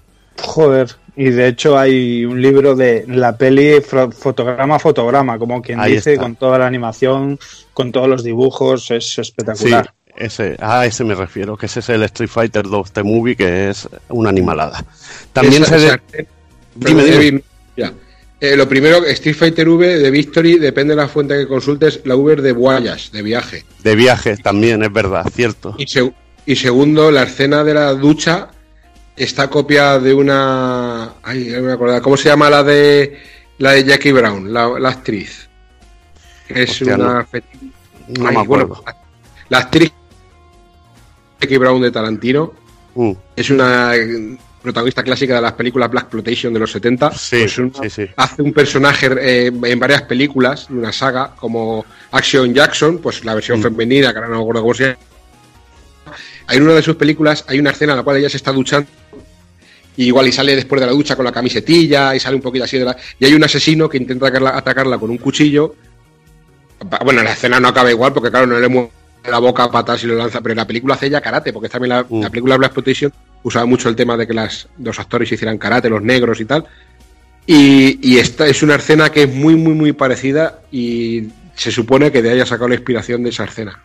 Joder, 0.41 0.87
y 1.17 1.25
de 1.25 1.47
hecho 1.47 1.77
hay 1.77 2.23
un 2.25 2.41
libro 2.41 2.75
de 2.75 3.03
la 3.07 3.35
peli 3.37 3.81
fotograma 3.81 4.75
a 4.75 4.79
fotograma, 4.79 5.37
como 5.37 5.61
quien 5.61 5.79
Ahí 5.79 5.95
dice, 5.95 6.13
está. 6.13 6.23
con 6.23 6.35
toda 6.37 6.57
la 6.59 6.65
animación, 6.67 7.37
con 7.73 7.91
todos 7.91 8.07
los 8.07 8.23
dibujos, 8.23 8.89
es 8.91 9.13
Sí, 9.15 9.21
espectacular. 9.21 9.93
ese, 10.15 10.55
a 10.61 10.85
ese 10.85 11.03
me 11.03 11.13
refiero, 11.15 11.57
que 11.57 11.65
ese 11.65 11.81
es 11.81 11.89
el 11.89 12.03
Street 12.03 12.29
Fighter 12.29 12.63
2 12.67 12.91
The 12.93 13.03
Movie, 13.03 13.35
que 13.35 13.69
es 13.69 13.87
una 14.07 14.29
animalada. 14.29 14.83
También 15.33 15.63
Esa- 15.63 15.77
se... 15.77 15.85
de- 16.17 16.27
Dime, 16.75 17.03
dime. 17.03 17.43
Eh, 18.41 18.55
lo 18.55 18.67
primero, 18.69 19.05
Street 19.05 19.35
Fighter 19.35 19.67
V 19.69 19.97
de 19.99 20.11
Victory, 20.11 20.57
depende 20.59 20.95
de 20.95 21.01
la 21.01 21.07
fuente 21.07 21.37
que 21.37 21.47
consultes, 21.47 22.01
la 22.05 22.15
V 22.15 22.33
es 22.35 22.43
de 22.43 22.51
Voyage, 22.53 23.11
de 23.11 23.21
viaje. 23.21 23.65
De 23.83 23.95
viaje 23.95 24.37
también, 24.37 24.81
es 24.83 24.91
verdad, 24.93 25.25
cierto. 25.33 25.75
Y, 25.77 25.85
seg- 25.85 26.13
y 26.45 26.55
segundo, 26.55 27.11
la 27.11 27.23
escena 27.23 27.63
de 27.63 27.73
la 27.73 27.93
ducha 27.93 28.49
está 29.17 29.49
copiada 29.49 29.99
de 29.99 30.13
una. 30.13 31.15
Ay, 31.23 31.49
no 31.55 31.61
me 31.63 31.73
acuerdo. 31.73 32.01
¿Cómo 32.01 32.15
se 32.17 32.29
llama 32.29 32.49
la 32.49 32.63
de 32.63 33.17
la 33.57 33.73
de 33.73 33.83
Jackie 33.83 34.11
Brown, 34.13 34.53
la, 34.53 34.79
la 34.79 34.89
actriz? 34.89 35.49
Es 36.47 36.71
Hostia, 36.71 36.95
una. 36.95 37.13
no. 37.15 37.25
fe- 37.27 37.43
No 38.17 38.27
Ay, 38.27 38.35
me 38.35 38.41
acuerdo. 38.41 38.67
bueno, 38.83 38.99
la 39.49 39.57
actriz 39.59 39.91
Jackie 41.41 41.57
Brown 41.57 41.81
de 41.81 41.91
Tarantino 41.91 42.53
Mm. 42.95 43.11
es 43.35 43.49
una 43.51 43.91
protagonista 44.61 45.03
clásica 45.03 45.35
de 45.35 45.41
las 45.41 45.53
películas 45.53 45.89
Black 45.89 46.03
Exploitation 46.03 46.53
de 46.53 46.59
los 46.59 46.71
70. 46.71 47.11
Sí, 47.11 47.37
Pues 47.39 47.57
una- 47.57 47.71
sí, 47.83 47.89
sí. 47.89 48.05
hace 48.15 48.41
un 48.41 48.53
personaje 48.53 49.09
eh, 49.19 49.51
en 49.63 49.79
varias 49.79 50.01
películas 50.03 50.67
de 50.69 50.75
una 50.77 50.91
saga, 50.91 51.33
como 51.35 51.85
Action 52.11 52.53
Jackson, 52.53 52.97
pues 52.99 53.23
la 53.25 53.35
versión 53.35 53.59
Mm. 53.59 53.63
femenina, 53.63 54.11
que 54.11 54.17
ahora 54.17 54.29
no 54.29 54.35
me 54.35 54.41
acuerdo 54.41 54.61
cómo 54.61 54.73
se 54.73 54.83
llama. 54.85 54.97
Hay 56.47 56.57
en 56.57 56.63
una 56.63 56.73
de 56.73 56.81
sus 56.81 56.95
películas, 56.95 57.45
hay 57.47 57.59
una 57.59 57.69
escena 57.71 57.93
en 57.93 57.97
la 57.97 58.03
cual 58.03 58.17
ella 58.17 58.29
se 58.29 58.37
está 58.37 58.51
duchando. 58.51 58.89
Y 59.95 60.05
igual 60.05 60.27
y 60.27 60.31
sale 60.31 60.55
después 60.55 60.79
de 60.79 60.87
la 60.87 60.93
ducha 60.93 61.15
con 61.15 61.25
la 61.25 61.31
camisetilla 61.31 62.15
y 62.15 62.19
sale 62.19 62.35
un 62.37 62.41
poquito 62.41 62.63
así 62.63 62.77
de 62.79 62.85
la... 62.85 62.95
Y 63.19 63.25
hay 63.25 63.33
un 63.33 63.43
asesino 63.43 63.89
que 63.89 63.97
intenta 63.97 64.27
atacarla, 64.27 64.57
atacarla 64.57 64.97
con 64.97 65.09
un 65.09 65.17
cuchillo. 65.17 65.75
Bueno, 67.03 67.21
la 67.21 67.33
escena 67.33 67.59
no 67.59 67.67
acaba 67.67 67.91
igual 67.91 68.13
porque 68.13 68.29
claro, 68.31 68.45
no 68.47 68.57
le 68.59 68.67
mueve 68.69 68.89
la 69.29 69.39
boca 69.39 69.63
a 69.65 69.71
patas 69.71 70.01
y 70.03 70.07
lo 70.07 70.15
lanza, 70.15 70.39
pero 70.41 70.53
en 70.53 70.57
la 70.57 70.65
película 70.67 70.95
hace 70.95 71.07
ella 71.07 71.19
karate, 71.19 71.51
porque 71.51 71.67
también 71.67 71.89
la, 71.89 72.05
la 72.09 72.29
película 72.29 72.55
Black 72.55 72.69
Exploitation 72.71 73.11
usaba 73.43 73.65
mucho 73.65 73.89
el 73.89 73.95
tema 73.95 74.17
de 74.17 74.27
que 74.27 74.33
las, 74.33 74.67
los 74.79 74.99
actores 74.99 75.31
hicieran 75.31 75.57
karate, 75.57 75.89
los 75.89 76.01
negros 76.03 76.39
y 76.41 76.45
tal. 76.45 76.65
Y, 77.45 77.99
y 78.07 78.17
esta 78.19 78.45
es 78.47 78.61
una 78.61 78.75
escena 78.75 79.11
que 79.11 79.23
es 79.23 79.33
muy, 79.33 79.55
muy, 79.55 79.73
muy 79.73 79.91
parecida 79.93 80.59
y 80.71 81.29
se 81.55 81.71
supone 81.71 82.11
que 82.11 82.21
de 82.21 82.29
ahí 82.29 82.35
haya 82.35 82.45
sacado 82.45 82.69
la 82.69 82.75
inspiración 82.75 83.23
de 83.23 83.29
esa 83.31 83.45
escena. 83.45 83.79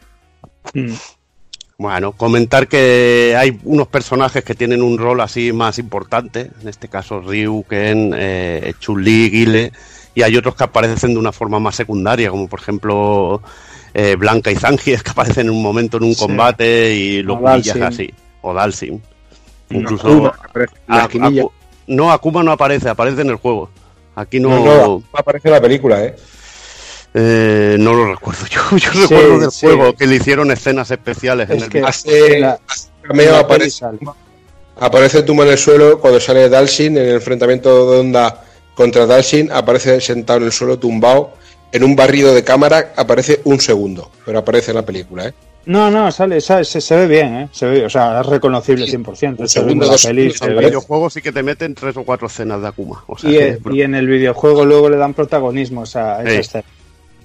Bueno, 1.76 2.12
comentar 2.12 2.69
que 2.69 3.35
hay 3.37 3.58
unos 3.65 3.88
personajes 3.88 4.44
que 4.44 4.54
tienen 4.54 4.81
un 4.83 4.97
rol 4.97 5.20
así 5.20 5.53
más 5.53 5.78
importante, 5.78 6.51
en 6.62 6.69
este 6.69 6.88
caso 6.88 7.20
Ryu, 7.20 7.65
Ken, 7.69 8.12
eh, 8.17 8.74
Chun-Li, 8.78 9.28
Guile, 9.31 9.72
y 10.15 10.22
hay 10.22 10.37
otros 10.37 10.54
que 10.54 10.65
aparecen 10.65 11.15
de 11.15 11.19
una 11.19 11.33
forma 11.33 11.58
más 11.58 11.74
secundaria, 11.74 12.31
como 12.31 12.47
por 12.49 12.60
ejemplo 12.60 13.42
eh, 13.92 14.15
Blanca 14.17 14.53
y 14.53 14.56
Zangief, 14.56 15.03
que 15.04 15.10
aparecen 15.10 15.47
en 15.47 15.53
un 15.53 15.62
momento 15.62 15.97
en 15.97 16.04
un 16.04 16.15
Sí. 16.15 16.20
combate 16.20 16.94
y 16.94 17.22
los 17.22 17.42
Dalsim. 17.42 17.83
así, 17.83 18.10
o 18.42 18.54
Dalsim. 18.54 19.01
No, 19.74 19.81
Incluso 19.81 20.07
Akuma, 20.08 20.33
en 20.55 20.94
a-. 20.94 21.05
Aku- 21.08 21.51
no, 21.87 22.12
Akuma 22.12 22.42
no 22.42 22.53
aparece, 22.53 22.89
aparece 22.89 23.23
en 23.23 23.28
el 23.31 23.37
juego. 23.37 23.69
Aquí 24.17 24.39
no, 24.40 24.49
No, 24.51 24.65
no, 24.65 25.03
aparece 25.12 25.49
en 25.49 25.55
la 25.55 25.60
película, 25.60 26.03
¿eh? 26.05 26.15
eh, 27.15 27.76
no 27.78 27.92
lo 27.94 28.07
recuerdo. 28.12 28.47
Yo, 28.51 28.60
yo 28.76 28.92
Sí, 28.92 29.01
recuerdo 29.03 29.39
del 29.40 29.51
sí. 29.51 29.67
juego 29.67 29.92
que 29.94 30.07
le 30.07 30.17
hicieron 30.17 30.51
escenas 30.51 30.90
especiales 30.90 31.49
en 31.51 31.57
Es 31.58 31.62
el 31.65 31.69
que 31.69 31.78
video. 31.78 31.89
Hace, 31.89 32.39
la- 32.40 32.58
hace 32.69 32.89
cameo, 33.03 33.33
la 33.33 33.39
aparece, 33.40 33.85
aparece 34.81 35.23
Tuma 35.23 35.44
en 35.44 35.51
el 35.51 35.58
suelo 35.58 36.01
cuando 36.01 36.21
sale 36.21 36.49
Dalsin 36.49 36.97
en 36.99 37.05
el 37.08 37.15
enfrentamiento 37.17 37.90
de 37.92 37.99
Onda 38.01 38.42
contra 38.74 39.07
Dalsin, 39.07 39.53
aparece 39.53 40.01
sentado 40.01 40.40
en 40.40 40.47
el 40.47 40.53
suelo 40.53 40.78
tumbado. 40.78 41.33
En 41.73 41.83
un 41.83 41.97
barrido 41.97 42.33
de 42.35 42.44
cámara 42.44 42.92
aparece 42.97 43.40
un 43.44 43.60
segundo, 43.60 44.10
pero 44.24 44.39
aparece 44.39 44.71
en 44.71 44.76
la 44.76 44.83
película, 44.83 45.26
¿eh? 45.26 45.35
No, 45.67 45.91
no, 45.91 46.11
sale, 46.13 46.41
sale- 46.41 46.65
se, 46.65 46.81
se 46.81 46.97
ve 46.97 47.07
bien, 47.07 47.35
¿eh? 47.37 47.49
Se 47.53 47.67
ve, 47.67 47.85
o 47.87 47.91
sea, 47.91 48.21
es 48.21 48.27
reconocible 48.27 48.87
100%. 48.87 49.41
Un 49.41 49.49
Se 49.49 49.61
ve 49.61 49.67
segundo, 49.67 49.87
dos 49.87 50.01
se 50.01 50.11
En 50.11 50.19
el 50.19 50.59
videojuego 50.59 51.11
sí 51.11 51.23
que 51.23 51.33
te 51.33 51.43
meten 51.43 51.75
tres 51.75 51.97
o 51.97 52.05
cuatro 52.05 52.27
escenas 52.27 52.61
de 52.61 52.69
Akuma. 52.69 53.03
O 53.07 53.17
sea 53.19 53.31
Y, 53.31 53.81
en 53.83 53.95
el 53.95 54.07
videojuego 54.07 54.65
luego 54.65 54.91
le 54.91 54.97
dan 54.97 55.15
protagonismo 55.15 55.83
a 55.83 55.85
esa, 55.85 56.17
a 56.17 56.23
esa 56.23 56.31
Sí. 56.33 56.37
escena. 56.41 56.65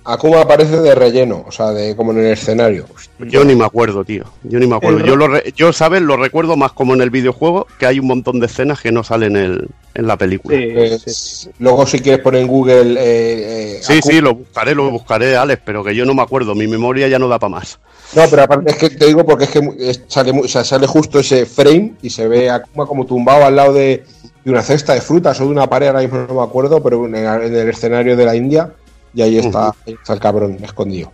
Akuma 0.06 0.42
aparece 0.42 0.78
de 0.82 0.96
relleno, 0.96 1.44
o 1.48 1.52
sea, 1.52 1.72
de 1.72 1.96
como 1.96 2.12
en 2.14 2.20
el 2.20 2.32
escenario. 2.32 2.86
Yo 3.20 3.44
ni 3.44 3.54
me 3.56 3.66
acuerdo, 3.66 4.04
tío. 4.04 4.24
Yo 4.44 4.58
ni 4.60 4.66
me 4.66 4.76
acuerdo. 4.78 5.06
Yo, 5.06 5.16
lo 5.16 5.28
re- 5.28 5.54
yo, 5.56 5.72
¿sabes? 5.74 6.02
Lo 6.02 6.18
recuerdo 6.18 6.56
más 6.56 6.72
como 6.72 6.94
en 6.96 7.02
el 7.02 7.10
videojuego, 7.10 7.68
que 7.78 7.86
hay 7.86 8.00
un 8.00 8.08
montón 8.08 8.40
de 8.40 8.48
escenas 8.48 8.82
que 8.82 8.92
no 8.92 9.04
salen 9.04 9.36
en, 9.36 9.44
el- 9.44 9.68
en 9.94 10.08
la 10.08 10.18
película. 10.18 10.58
Sí, 10.58 10.70
Pues, 10.74 11.02
sí, 11.04 11.12
sí. 11.14 11.50
Luego 11.60 11.86
si 11.86 12.00
quieres 12.00 12.22
poner 12.22 12.42
en 12.42 12.48
Google 12.48 12.94
eh, 13.00 13.76
eh, 13.78 13.80
Sí, 13.84 13.94
Akuma- 14.00 14.12
sí, 14.12 14.22
lo 14.22 14.34
buscaré, 14.36 14.74
lo 14.74 14.90
buscaré, 14.90 15.36
Alex, 15.36 15.62
pero 15.66 15.84
que 15.84 15.94
yo 15.94 16.06
no 16.06 16.16
me 16.16 16.22
acuerdo. 16.24 16.56
Mi 16.56 16.68
memoria 16.68 17.08
ya 17.08 17.20
no 17.20 17.28
da 17.28 17.38
para 17.38 17.52
más. 17.52 17.78
No, 18.16 18.24
pero 18.30 18.44
aparte 18.44 18.72
es 18.72 18.78
que 18.78 18.90
te 18.90 19.06
digo 19.06 19.24
porque 19.26 19.44
es 19.44 19.52
que 19.52 20.00
sale, 20.08 20.34
mu- 20.34 20.44
o 20.46 20.48
sea, 20.48 20.64
sale 20.64 20.88
justo 20.88 21.20
ese 21.20 21.46
frame 21.46 21.94
y 22.02 22.10
se 22.10 22.28
ve 22.28 22.50
a 22.50 22.56
Akuma 22.56 22.88
como 22.88 23.06
tumbado 23.06 23.46
al 23.46 23.56
lado 23.56 23.74
de, 23.74 24.04
de 24.44 24.52
una 24.52 24.64
cesta 24.64 24.96
de 24.96 25.02
frutas 25.02 25.40
o 25.42 25.44
de 25.44 25.52
una 25.52 25.68
pared, 25.68 25.88
ahora 25.88 26.00
mismo 26.02 26.26
no 26.28 26.34
me 26.34 26.42
acuerdo, 26.42 26.82
pero 26.82 27.06
en 27.06 27.14
el, 27.16 27.26
en 27.44 27.56
el 27.56 27.70
escenario 27.70 28.16
de 28.18 28.26
la 28.26 28.36
India 28.36 28.72
y 29.14 29.22
ahí 29.22 29.38
está, 29.38 29.74
ahí 29.86 29.94
está 29.94 30.14
el 30.14 30.20
cabrón 30.20 30.58
escondido. 30.62 31.12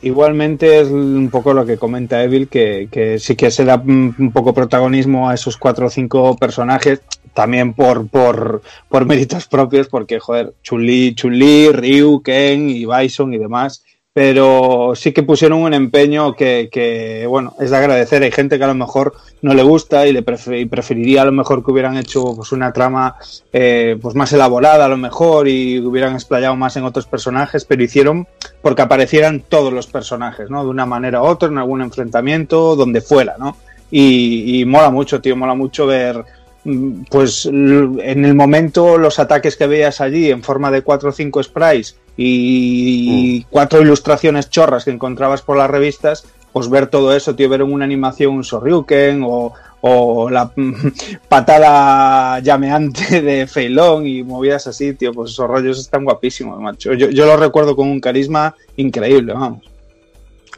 Igualmente 0.00 0.80
es 0.80 0.88
un 0.88 1.28
poco 1.30 1.54
lo 1.54 1.66
que 1.66 1.76
comenta 1.76 2.22
Evil, 2.22 2.48
que, 2.48 2.88
que 2.90 3.18
sí 3.18 3.34
que 3.34 3.50
se 3.50 3.64
da 3.64 3.76
un 3.76 4.30
poco 4.32 4.54
protagonismo 4.54 5.28
a 5.28 5.34
esos 5.34 5.56
cuatro 5.56 5.86
o 5.86 5.90
cinco 5.90 6.36
personajes, 6.36 7.00
también 7.34 7.74
por, 7.74 8.06
por, 8.08 8.62
por 8.88 9.06
méritos 9.06 9.46
propios, 9.46 9.88
porque, 9.88 10.20
joder, 10.20 10.54
Chun-Li, 10.62 11.14
Chun-Li, 11.14 11.72
Ryu, 11.72 12.22
Ken 12.22 12.70
y 12.70 12.86
Bison 12.86 13.34
y 13.34 13.38
demás, 13.38 13.84
pero 14.18 14.94
sí 14.96 15.12
que 15.12 15.22
pusieron 15.22 15.62
un 15.62 15.72
empeño 15.74 16.34
que, 16.34 17.24
bueno, 17.28 17.54
es 17.60 17.70
de 17.70 17.76
agradecer. 17.76 18.20
Hay 18.24 18.32
gente 18.32 18.58
que 18.58 18.64
a 18.64 18.66
lo 18.66 18.74
mejor 18.74 19.14
no 19.42 19.54
le 19.54 19.62
gusta 19.62 20.08
y 20.08 20.12
le 20.12 20.24
prefe- 20.24 20.60
y 20.60 20.64
preferiría 20.64 21.22
a 21.22 21.26
lo 21.26 21.30
mejor 21.30 21.64
que 21.64 21.70
hubieran 21.70 21.96
hecho 21.96 22.34
pues, 22.34 22.50
una 22.50 22.72
trama 22.72 23.14
eh, 23.52 23.96
pues 24.02 24.16
más 24.16 24.32
elaborada 24.32 24.86
a 24.86 24.88
lo 24.88 24.96
mejor 24.96 25.46
y 25.46 25.78
hubieran 25.78 26.14
explayado 26.14 26.56
más 26.56 26.76
en 26.76 26.82
otros 26.82 27.06
personajes, 27.06 27.64
pero 27.64 27.80
hicieron 27.84 28.26
porque 28.60 28.82
aparecieran 28.82 29.44
todos 29.48 29.72
los 29.72 29.86
personajes, 29.86 30.50
¿no? 30.50 30.64
De 30.64 30.70
una 30.70 30.84
manera 30.84 31.22
u 31.22 31.26
otra, 31.26 31.48
en 31.48 31.58
algún 31.58 31.80
enfrentamiento, 31.80 32.74
donde 32.74 33.00
fuera, 33.00 33.36
¿no? 33.38 33.56
Y, 33.88 34.64
mola 34.66 34.90
mucho, 34.90 35.20
tío, 35.20 35.36
mola 35.36 35.54
mucho 35.54 35.86
ver, 35.86 36.24
mm, 36.64 37.02
pues 37.08 37.46
en 37.46 38.24
el 38.24 38.34
momento 38.34 38.98
los 38.98 39.20
ataques 39.20 39.56
que 39.56 39.68
veías 39.68 40.00
allí 40.00 40.28
en 40.32 40.42
forma 40.42 40.72
de 40.72 40.82
cuatro 40.82 41.10
o 41.10 41.12
cinco 41.12 41.40
sprites 41.40 41.94
y 42.20 43.44
cuatro 43.44 43.80
ilustraciones 43.80 44.50
chorras 44.50 44.84
que 44.84 44.90
encontrabas 44.90 45.40
por 45.42 45.56
las 45.56 45.70
revistas, 45.70 46.24
pues 46.52 46.68
ver 46.68 46.88
todo 46.88 47.14
eso, 47.14 47.34
tío, 47.36 47.48
ver 47.48 47.60
en 47.60 47.72
una 47.72 47.84
animación 47.84 48.34
un 48.34 48.42
Sorryuken 48.44 49.22
o, 49.24 49.52
o 49.82 50.28
la 50.28 50.50
patada 51.28 52.40
llameante 52.40 53.20
de 53.22 53.46
Feilón 53.46 54.06
y 54.06 54.22
movidas 54.22 54.66
así, 54.66 54.94
tío, 54.94 55.12
pues 55.12 55.30
esos 55.30 55.48
rollos 55.48 55.78
están 55.78 56.04
guapísimos, 56.04 56.60
macho. 56.60 56.92
Yo, 56.94 57.10
yo 57.10 57.26
lo 57.26 57.36
recuerdo 57.36 57.76
con 57.76 57.88
un 57.88 58.00
carisma 58.00 58.54
increíble, 58.76 59.32
vamos. 59.34 59.62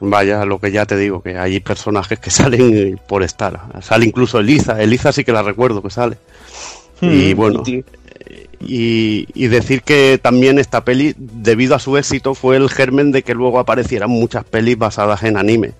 Vaya, 0.03 0.47
lo 0.47 0.59
que 0.59 0.73
ya 0.73 0.87
te 0.87 0.97
digo, 0.97 1.23
que 1.23 1.37
hay 1.37 1.61
personajes 1.61 2.19
que 2.19 2.31
salen 2.31 2.99
por 3.07 3.23
estar. 3.23 3.61
Sale 3.83 4.07
incluso 4.07 4.39
Eliza. 4.39 4.81
Eliza 4.83 5.13
sí 5.13 5.25
que 5.25 5.33
la 5.33 5.43
recuerdo 5.43 5.83
que 5.83 5.91
sale. 5.91 6.17
Y 7.03 7.35
Mm, 7.35 7.37
bueno, 7.37 7.63
y- 7.67 7.85
y, 8.61 9.27
y 9.35 9.49
decir 9.49 9.83
que 9.83 10.19
también 10.23 10.59
esta 10.59 10.85
peli, 10.85 11.15
debido 11.17 11.75
a 11.75 11.79
su 11.79 11.97
éxito, 11.97 12.35
fue 12.35 12.57
el 12.57 12.69
germen 12.69 13.13
de 13.13 13.23
que 13.23 13.35
luego 13.35 13.59
aparecieran 13.59 14.11
muchas 14.11 14.45
pelis 14.45 14.77
basadas 14.79 15.23
en 15.23 15.37
anime. 15.37 15.73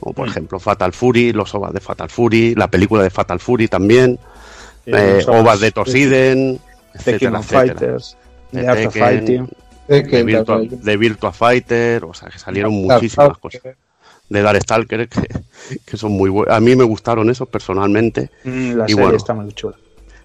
Como 0.00 0.12
Mm. 0.12 0.14
por 0.14 0.28
ejemplo 0.28 0.60
Fatal 0.60 0.92
Fury, 0.92 1.32
los 1.32 1.54
ovas 1.54 1.72
de 1.72 1.80
Fatal 1.80 2.08
Fury, 2.08 2.54
la 2.54 2.68
película 2.68 3.02
de 3.02 3.10
Fatal 3.10 3.40
Fury 3.40 3.66
también, 3.68 4.18
eh, 4.86 5.22
los 5.26 5.28
ovas 5.28 5.58
de 5.60 5.66
de- 5.66 5.72
Tosiden, 5.72 6.60
etcétera, 6.94 7.40
of 7.40 7.44
etcétera. 7.52 7.74
Fighters, 7.78 8.16
De 8.52 8.62
Tekken, 8.62 8.90
Fighting. 8.92 9.48
de, 9.88 10.22
Virtua, 10.22 10.60
de 10.62 10.96
Virtua 10.96 11.32
Fighter, 11.32 12.04
o 12.04 12.14
sea 12.14 12.28
que 12.28 12.38
salieron 12.38 12.86
Darkstalker. 12.86 13.28
muchísimas 13.32 13.38
cosas. 13.38 13.62
De 14.28 14.42
Darkstalker, 14.42 15.08
que, 15.08 15.26
que 15.84 15.96
son 15.96 16.12
muy 16.12 16.30
buenos. 16.30 16.54
A 16.54 16.60
mí 16.60 16.76
me 16.76 16.84
gustaron 16.84 17.28
esos 17.30 17.48
personalmente. 17.48 18.30
Mm, 18.44 18.72
la 18.74 18.84
Y 18.84 18.88
serie 18.90 18.94
bueno, 19.02 19.16
está 19.16 19.34
muy 19.34 19.52
chula. 19.52 19.76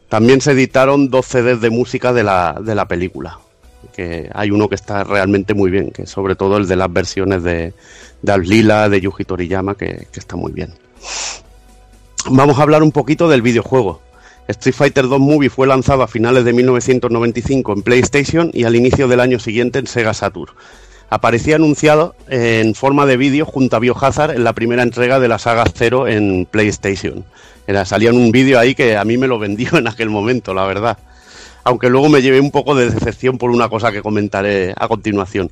También 0.09 0.41
se 0.41 0.51
editaron 0.51 1.09
dos 1.09 1.25
CDs 1.25 1.61
de 1.61 1.69
música 1.69 2.13
de 2.13 2.23
la, 2.23 2.59
de 2.63 2.75
la 2.75 2.87
película. 2.87 3.39
Que 3.93 4.29
hay 4.33 4.51
uno 4.51 4.69
que 4.69 4.75
está 4.75 5.03
realmente 5.03 5.53
muy 5.53 5.69
bien, 5.71 5.91
que 5.91 6.05
sobre 6.05 6.35
todo 6.35 6.57
el 6.57 6.67
de 6.67 6.75
las 6.75 6.91
versiones 6.91 7.43
de, 7.43 7.73
de 8.21 8.31
Alf 8.31 8.47
Lila, 8.47 8.89
de 8.89 9.01
Yuji 9.01 9.25
Toriyama, 9.25 9.75
que, 9.75 10.07
que 10.11 10.19
está 10.19 10.35
muy 10.35 10.51
bien. 10.51 10.73
Vamos 12.29 12.57
a 12.57 12.63
hablar 12.63 12.83
un 12.83 12.91
poquito 12.91 13.27
del 13.27 13.41
videojuego. 13.41 14.01
Street 14.47 14.75
Fighter 14.75 15.07
2 15.07 15.19
Movie 15.19 15.49
fue 15.49 15.67
lanzado 15.67 16.03
a 16.03 16.07
finales 16.07 16.43
de 16.45 16.53
1995 16.53 17.73
en 17.73 17.81
PlayStation 17.81 18.51
y 18.53 18.65
al 18.65 18.75
inicio 18.75 19.07
del 19.07 19.19
año 19.19 19.39
siguiente 19.39 19.79
en 19.79 19.87
Sega 19.87 20.13
Saturn. 20.13 20.53
Aparecía 21.09 21.57
anunciado 21.57 22.15
en 22.27 22.73
forma 22.73 23.05
de 23.05 23.17
vídeo 23.17 23.45
junto 23.45 23.75
a 23.75 23.79
Biohazard 23.79 24.31
en 24.31 24.43
la 24.43 24.53
primera 24.53 24.83
entrega 24.83 25.19
de 25.19 25.27
la 25.27 25.37
saga 25.37 25.63
Zero 25.73 26.07
en 26.07 26.47
PlayStation. 26.49 27.23
Salía 27.85 28.09
en 28.09 28.17
un 28.17 28.31
vídeo 28.31 28.59
ahí 28.59 28.75
que 28.75 28.97
a 28.97 29.03
mí 29.05 29.17
me 29.17 29.27
lo 29.27 29.39
vendió 29.39 29.77
en 29.77 29.87
aquel 29.87 30.09
momento, 30.09 30.53
la 30.53 30.65
verdad. 30.65 30.97
Aunque 31.63 31.89
luego 31.89 32.09
me 32.09 32.21
llevé 32.21 32.39
un 32.39 32.51
poco 32.51 32.75
de 32.75 32.89
decepción 32.89 33.37
por 33.37 33.49
una 33.49 33.69
cosa 33.69 33.91
que 33.91 34.01
comentaré 34.01 34.73
a 34.77 34.87
continuación. 34.87 35.49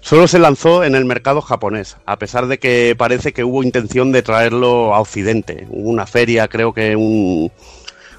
Solo 0.00 0.28
se 0.28 0.38
lanzó 0.38 0.84
en 0.84 0.94
el 0.94 1.04
mercado 1.04 1.40
japonés, 1.40 1.96
a 2.06 2.16
pesar 2.16 2.46
de 2.46 2.58
que 2.58 2.94
parece 2.96 3.32
que 3.32 3.42
hubo 3.42 3.64
intención 3.64 4.12
de 4.12 4.22
traerlo 4.22 4.94
a 4.94 5.00
Occidente. 5.00 5.66
Hubo 5.70 5.90
una 5.90 6.06
feria, 6.06 6.46
creo 6.46 6.72
que 6.72 6.94
un, 6.94 7.50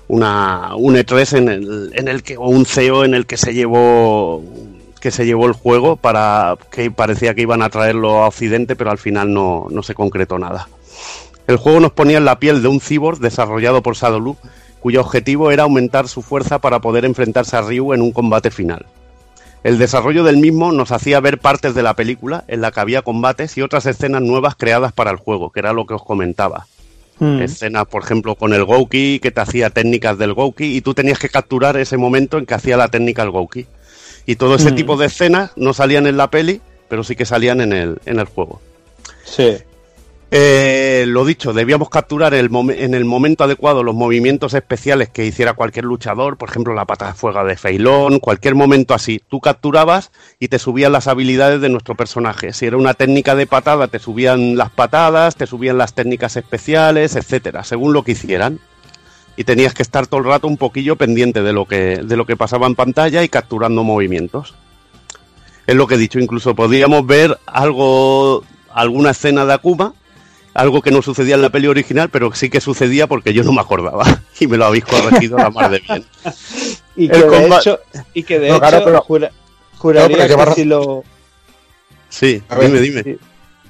una, 0.09 0.75
un 0.75 0.95
E3 0.95 1.37
en 1.37 1.49
el, 1.49 1.91
en 1.95 2.07
el 2.09 2.23
que, 2.23 2.35
o 2.35 2.49
un 2.49 2.65
CEO 2.65 3.05
en 3.05 3.13
el 3.13 3.25
que 3.25 3.37
se 3.37 3.53
llevó 3.53 4.43
que 4.99 5.11
se 5.11 5.25
llevó 5.25 5.45
el 5.45 5.53
juego 5.53 5.95
para 5.95 6.57
que 6.71 6.91
parecía 6.91 7.33
que 7.33 7.43
iban 7.43 7.61
a 7.61 7.69
traerlo 7.69 8.21
a 8.21 8.27
Occidente, 8.27 8.75
pero 8.75 8.91
al 8.91 8.97
final 8.97 9.33
no, 9.33 9.67
no 9.69 9.81
se 9.81 9.95
concretó 9.95 10.37
nada. 10.37 10.67
El 11.49 11.57
juego 11.57 11.79
nos 11.79 11.93
ponía 11.93 12.19
en 12.19 12.25
la 12.25 12.37
piel 12.37 12.61
de 12.61 12.67
un 12.67 12.79
cyborg 12.79 13.17
desarrollado 13.17 13.81
por 13.81 13.95
Sadolu, 13.95 14.37
cuyo 14.79 15.01
objetivo 15.01 15.49
era 15.49 15.63
aumentar 15.63 16.07
su 16.07 16.21
fuerza 16.21 16.59
para 16.59 16.79
poder 16.79 17.05
enfrentarse 17.05 17.57
a 17.57 17.61
Ryu 17.61 17.91
en 17.93 18.03
un 18.03 18.11
combate 18.11 18.51
final. 18.51 18.85
El 19.63 19.79
desarrollo 19.79 20.23
del 20.23 20.37
mismo 20.37 20.71
nos 20.71 20.91
hacía 20.91 21.19
ver 21.19 21.39
partes 21.39 21.73
de 21.73 21.81
la 21.81 21.95
película 21.95 22.43
en 22.47 22.61
la 22.61 22.69
que 22.69 22.81
había 22.81 23.01
combates 23.01 23.57
y 23.57 23.63
otras 23.63 23.87
escenas 23.87 24.21
nuevas 24.21 24.53
creadas 24.53 24.93
para 24.93 25.09
el 25.09 25.17
juego, 25.17 25.49
que 25.49 25.59
era 25.61 25.73
lo 25.73 25.87
que 25.87 25.95
os 25.95 26.03
comentaba. 26.03 26.67
Mm. 27.17 27.41
Escenas, 27.41 27.87
por 27.87 28.03
ejemplo, 28.03 28.35
con 28.35 28.53
el 28.53 28.63
Gouki, 28.63 29.17
que 29.19 29.31
te 29.31 29.41
hacía 29.41 29.71
técnicas 29.71 30.19
del 30.19 30.35
Gouki, 30.35 30.77
y 30.77 30.81
tú 30.81 30.93
tenías 30.93 31.17
que 31.17 31.29
capturar 31.29 31.77
ese 31.77 31.97
momento 31.97 32.37
en 32.37 32.45
que 32.45 32.53
hacía 32.53 32.77
la 32.77 32.89
técnica 32.89 33.23
el 33.23 33.31
Gouki. 33.31 33.65
Y 34.27 34.35
todo 34.35 34.53
ese 34.53 34.71
Mm. 34.71 34.75
tipo 34.75 34.97
de 34.97 35.07
escenas 35.07 35.49
no 35.55 35.73
salían 35.73 36.05
en 36.05 36.15
la 36.15 36.29
peli, 36.29 36.61
pero 36.89 37.03
sí 37.03 37.15
que 37.15 37.25
salían 37.25 37.59
en 37.59 37.73
el, 37.73 37.99
en 38.05 38.19
el 38.19 38.27
juego. 38.27 38.61
Sí. 39.25 39.57
Eh, 40.31 41.05
lo 41.07 41.25
dicho, 41.25 41.53
debíamos 41.53 41.89
capturar 41.89 42.35
en 42.35 42.93
el 42.93 43.05
momento 43.05 43.43
adecuado 43.43 43.81
los 43.81 43.95
movimientos 43.95 44.53
especiales 44.53 45.09
que 45.09 45.25
hiciera 45.25 45.53
cualquier 45.53 45.85
luchador, 45.85 46.37
por 46.37 46.49
ejemplo 46.49 46.75
la 46.75 46.85
pata 46.85 47.07
de 47.07 47.13
fuego 47.13 47.43
de 47.43 47.55
Feilón, 47.55 48.19
cualquier 48.19 48.53
momento 48.53 48.93
así. 48.93 49.21
Tú 49.27 49.39
capturabas 49.39 50.11
y 50.39 50.49
te 50.49 50.59
subían 50.59 50.91
las 50.91 51.07
habilidades 51.07 51.61
de 51.61 51.69
nuestro 51.69 51.95
personaje. 51.95 52.53
Si 52.53 52.67
era 52.67 52.77
una 52.77 52.93
técnica 52.93 53.33
de 53.33 53.47
patada, 53.47 53.87
te 53.87 53.97
subían 53.97 54.55
las 54.55 54.69
patadas, 54.69 55.35
te 55.35 55.47
subían 55.47 55.79
las 55.79 55.93
técnicas 55.93 56.37
especiales, 56.37 57.15
etcétera, 57.15 57.63
según 57.63 57.93
lo 57.93 58.03
que 58.03 58.11
hicieran. 58.11 58.59
Y 59.35 59.45
tenías 59.45 59.73
que 59.73 59.81
estar 59.81 60.05
todo 60.05 60.19
el 60.19 60.27
rato 60.27 60.47
un 60.47 60.57
poquillo 60.57 60.95
pendiente 60.95 61.41
de 61.41 61.53
lo 61.53 61.65
que, 61.65 62.01
de 62.03 62.17
lo 62.17 62.27
que 62.27 62.37
pasaba 62.37 62.67
en 62.67 62.75
pantalla 62.75 63.23
y 63.23 63.29
capturando 63.29 63.83
movimientos. 63.83 64.53
Es 65.65 65.75
lo 65.75 65.87
que 65.87 65.95
he 65.95 65.99
dicho, 65.99 66.19
incluso 66.19 66.53
podríamos 66.53 67.07
ver 67.07 67.39
algo, 67.47 68.43
alguna 68.73 69.11
escena 69.11 69.45
de 69.45 69.53
Akuma, 69.53 69.93
algo 70.53 70.81
que 70.81 70.91
no 70.91 71.01
sucedía 71.01 71.35
en 71.35 71.41
la 71.41 71.49
peli 71.49 71.67
original, 71.67 72.09
pero 72.09 72.33
sí 72.33 72.49
que 72.49 72.59
sucedía 72.61 73.07
porque 73.07 73.33
yo 73.33 73.43
no 73.43 73.51
me 73.53 73.61
acordaba. 73.61 74.05
Y 74.39 74.47
me 74.47 74.55
lo 74.57 74.65
habéis 74.65 74.85
corregido 74.85 75.37
la 75.37 75.49
mar 75.49 75.69
de 75.69 75.79
bien. 75.79 76.05
Y 76.95 77.09
que 77.09 77.17
de 77.23 77.47
hecho, 77.47 77.79
y 78.13 78.23
que 78.23 78.39
de 78.39 78.47
No, 78.49 78.55
hecho 78.55 78.61
claro, 78.61 78.81
pero- 78.85 79.01
jura- 79.01 79.31
juraría 79.77 80.17
pero 80.27 80.45
que 80.45 80.53
si 80.55 80.63
lo... 80.65 81.03
Sí, 82.07 82.41
A 82.49 82.55
ver, 82.55 82.71
dime, 82.71 83.01
dime. 83.01 83.17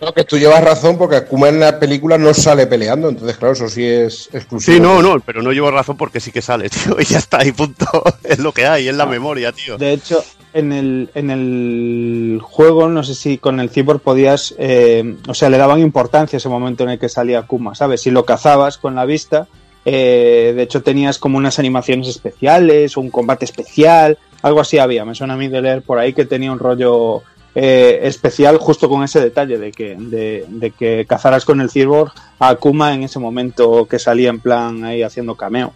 No, 0.01 0.13
que 0.13 0.23
tú 0.23 0.37
llevas 0.37 0.63
razón 0.63 0.97
porque 0.97 1.17
Akuma 1.17 1.49
en 1.49 1.59
la 1.59 1.77
película 1.77 2.17
no 2.17 2.33
sale 2.33 2.67
peleando, 2.67 3.09
entonces 3.09 3.37
claro, 3.37 3.53
eso 3.53 3.67
sí 3.67 3.85
es 3.85 4.29
exclusivo. 4.31 4.75
Sí, 4.75 4.81
no, 4.81 5.01
no, 5.01 5.19
pero 5.19 5.41
no 5.41 5.51
llevo 5.51 5.71
razón 5.71 5.97
porque 5.97 6.21
sí 6.21 6.31
que 6.31 6.41
sale, 6.41 6.69
tío. 6.69 6.95
Y 6.99 7.03
ya 7.03 7.17
está, 7.17 7.45
y 7.45 7.51
punto. 7.51 7.85
Es 8.23 8.39
lo 8.39 8.53
que 8.53 8.65
hay, 8.65 8.87
es 8.87 8.95
la 8.95 9.05
memoria, 9.05 9.51
tío. 9.51 9.77
De 9.77 9.91
hecho, 9.91 10.23
en 10.53 10.71
el, 10.71 11.09
en 11.15 11.31
el 11.31 12.39
juego, 12.41 12.87
no 12.87 13.03
sé 13.03 13.15
si 13.15 13.37
con 13.37 13.59
el 13.59 13.69
Cyborg 13.69 14.01
podías, 14.01 14.55
eh, 14.57 15.15
o 15.27 15.33
sea, 15.33 15.49
le 15.49 15.57
daban 15.57 15.79
importancia 15.79 16.37
ese 16.37 16.49
momento 16.49 16.83
en 16.83 16.91
el 16.91 16.99
que 16.99 17.09
salía 17.09 17.43
Kuma, 17.43 17.75
¿sabes? 17.75 18.01
Si 18.01 18.11
lo 18.11 18.23
cazabas 18.23 18.77
con 18.77 18.95
la 18.95 19.05
vista, 19.05 19.47
eh, 19.85 20.53
de 20.55 20.63
hecho 20.63 20.81
tenías 20.81 21.17
como 21.17 21.37
unas 21.37 21.59
animaciones 21.59 22.07
especiales, 22.07 22.95
o 22.95 23.01
un 23.01 23.09
combate 23.09 23.45
especial, 23.45 24.17
algo 24.41 24.61
así 24.61 24.77
había. 24.77 25.05
Me 25.05 25.15
suena 25.15 25.33
a 25.33 25.37
mí 25.37 25.47
de 25.47 25.61
leer 25.61 25.81
por 25.81 25.97
ahí 25.99 26.13
que 26.13 26.25
tenía 26.25 26.51
un 26.51 26.59
rollo 26.59 27.23
eh, 27.55 27.99
especial 28.03 28.57
justo 28.57 28.87
con 28.89 29.03
ese 29.03 29.19
detalle 29.19 29.57
de 29.57 29.71
que, 29.71 29.95
de, 29.97 30.45
de 30.47 30.71
que 30.71 31.05
cazaras 31.07 31.45
con 31.45 31.61
el 31.61 31.69
Cyborg 31.69 32.11
a 32.39 32.49
Akuma 32.49 32.93
en 32.93 33.03
ese 33.03 33.19
momento 33.19 33.85
que 33.89 33.99
salía 33.99 34.29
en 34.29 34.39
plan 34.39 34.83
ahí 34.83 35.03
haciendo 35.03 35.35
cameo. 35.35 35.73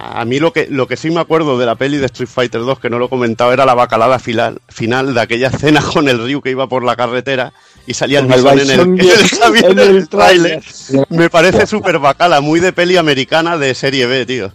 A 0.00 0.24
mí 0.24 0.38
lo 0.38 0.50
que, 0.50 0.66
lo 0.70 0.86
que 0.86 0.96
sí 0.96 1.10
me 1.10 1.20
acuerdo 1.20 1.58
de 1.58 1.66
la 1.66 1.74
peli 1.74 1.98
de 1.98 2.06
Street 2.06 2.28
Fighter 2.32 2.62
2, 2.62 2.78
que 2.80 2.88
no 2.88 2.98
lo 2.98 3.04
he 3.06 3.08
comentado, 3.10 3.52
era 3.52 3.66
la 3.66 3.74
bacalada 3.74 4.18
final, 4.18 4.62
final 4.70 5.12
de 5.12 5.20
aquella 5.20 5.48
escena 5.48 5.82
con 5.92 6.08
el 6.08 6.24
Ryu 6.24 6.40
que 6.40 6.50
iba 6.50 6.66
por 6.66 6.82
la 6.84 6.96
carretera 6.96 7.52
y 7.86 7.92
salía 7.92 8.20
el 8.20 8.26
Bison 8.26 8.60
en 8.60 8.70
el, 8.70 8.80
en 8.80 8.98
el 9.00 9.38
camión 9.38 9.64
en 9.72 9.78
el 9.78 9.94
del 9.94 10.08
tráiler. 10.08 10.62
tráiler. 10.62 11.06
Me 11.10 11.28
parece 11.28 11.66
súper 11.66 11.98
bacala, 11.98 12.40
muy 12.40 12.60
de 12.60 12.72
peli 12.72 12.96
americana 12.96 13.58
de 13.58 13.74
serie 13.74 14.06
B, 14.06 14.24
tío. 14.24 14.52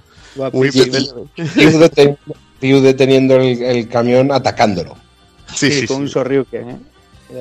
Muy 0.51 0.71
Ryu 0.71 0.85
deten- 1.79 2.17
Ryu 2.59 2.81
deteniendo 2.81 3.35
el, 3.35 3.61
el 3.61 3.87
camión, 3.87 4.31
atacándolo. 4.31 4.97
Sí, 5.55 5.71
sí, 5.71 5.87
con 5.87 5.97
sí. 5.97 6.03
un 6.03 6.09
Sorryuken, 6.09 6.69
¿eh? 6.69 6.79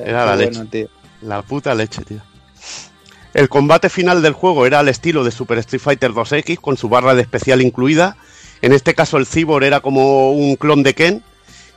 Era 0.05 0.25
la 0.25 0.35
leche. 0.35 0.51
bueno, 0.55 0.69
tío. 0.69 0.87
La 1.21 1.41
puta 1.41 1.73
leche, 1.75 2.03
tío. 2.03 2.21
El 3.33 3.49
combate 3.49 3.89
final 3.89 4.21
del 4.21 4.33
juego 4.33 4.65
era 4.65 4.79
al 4.79 4.89
estilo 4.89 5.23
de 5.23 5.31
Super 5.31 5.57
Street 5.59 5.81
Fighter 5.81 6.11
2X, 6.11 6.59
con 6.59 6.77
su 6.77 6.89
barra 6.89 7.13
de 7.15 7.21
especial 7.21 7.61
incluida. 7.61 8.17
En 8.61 8.73
este 8.73 8.93
caso 8.95 9.17
el 9.17 9.25
Cyborg 9.25 9.63
era 9.63 9.81
como 9.81 10.31
un 10.31 10.55
clon 10.55 10.83
de 10.83 10.93
Ken. 10.93 11.23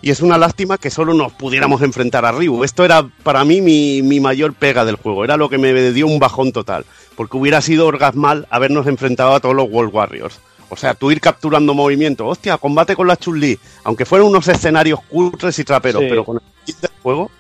Y 0.05 0.11
es 0.11 0.21
una 0.21 0.37
lástima 0.37 0.79
que 0.79 0.91
solo 0.91 1.15
nos 1.15 1.33
pudiéramos 1.33 1.81
enfrentar 1.83 2.25
a 2.25 2.33
Ryu. 2.33 2.65
Esto 2.65 2.85
era 2.85 3.07
para 3.23 3.45
mí 3.45 3.61
mi, 3.61 4.03
mi 4.03 4.19
mayor 4.19 4.53
pega 4.53 4.85
del 4.85 4.97
juego. 4.97 5.23
Era 5.23 5.37
lo 5.37 5.49
que 5.49 5.59
me 5.59 5.93
dio 5.93 6.09
un 6.09 6.19
bajón 6.19 6.51
total. 6.51 6.85
Porque 7.15 7.37
hubiera 7.37 7.61
sido 7.61 7.87
orgasmal 7.87 8.49
habernos 8.51 8.89
enfrentado 8.89 9.33
a 9.33 9.39
todos 9.39 9.55
los 9.55 9.69
World 9.71 9.95
Warriors. 9.95 10.41
O 10.73 10.77
sea, 10.77 10.95
tú 10.95 11.11
ir 11.11 11.21
capturando 11.21 11.75
movimiento. 11.75 12.27
Hostia, 12.27 12.57
combate 12.57 12.97
con 12.97 13.07
la 13.07 13.17
Chun-Li. 13.19 13.59
Aunque 13.85 14.07
fueran 14.07 14.27
unos 14.29 14.49
escenarios 14.49 15.01
cutres 15.07 15.59
y 15.59 15.65
traperos, 15.65 16.01
Sí. 16.01 16.07
pero 16.09 16.25
con 16.25 16.37
el 16.39 16.43
kit 16.65 16.81
del 16.81 16.91
juego, 17.03 17.31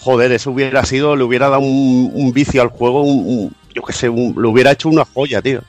joder, 0.00 0.32
eso 0.32 0.50
hubiera 0.52 0.82
sido, 0.86 1.14
le 1.14 1.22
hubiera 1.22 1.50
dado 1.50 1.60
un, 1.60 2.10
un 2.14 2.32
vicio 2.32 2.62
al 2.62 2.68
juego, 2.68 3.02
un, 3.02 3.18
un- 3.26 3.54
yo 3.74 3.82
qué 3.82 3.92
sé, 3.92 4.08
un- 4.08 4.34
le 4.40 4.48
hubiera 4.48 4.70
hecho 4.72 4.88
una 4.88 5.04
joya, 5.04 5.42
tío. 5.42 5.60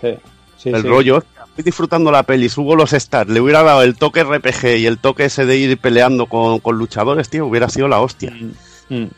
Sí, 0.00 0.14
sí, 0.56 0.68
el 0.68 0.82
sí. 0.82 0.88
rollo, 0.88 1.18
estoy 1.48 1.64
disfrutando 1.64 2.12
la 2.12 2.22
peli, 2.22 2.48
subo 2.48 2.76
los 2.76 2.90
stats, 2.90 3.28
le 3.28 3.40
hubiera 3.40 3.64
dado 3.64 3.82
el 3.82 3.96
toque 3.96 4.22
RPG 4.22 4.76
y 4.78 4.86
el 4.86 4.98
toque 4.98 5.24
ese 5.24 5.46
de 5.46 5.56
ir 5.56 5.78
peleando 5.78 6.26
con, 6.26 6.60
con 6.60 6.78
luchadores, 6.78 7.28
tío, 7.28 7.44
hubiera 7.46 7.68
sido 7.68 7.88
la 7.88 8.00
hostia. 8.00 8.30
Mm. 8.30 8.52
Pero 8.88 9.08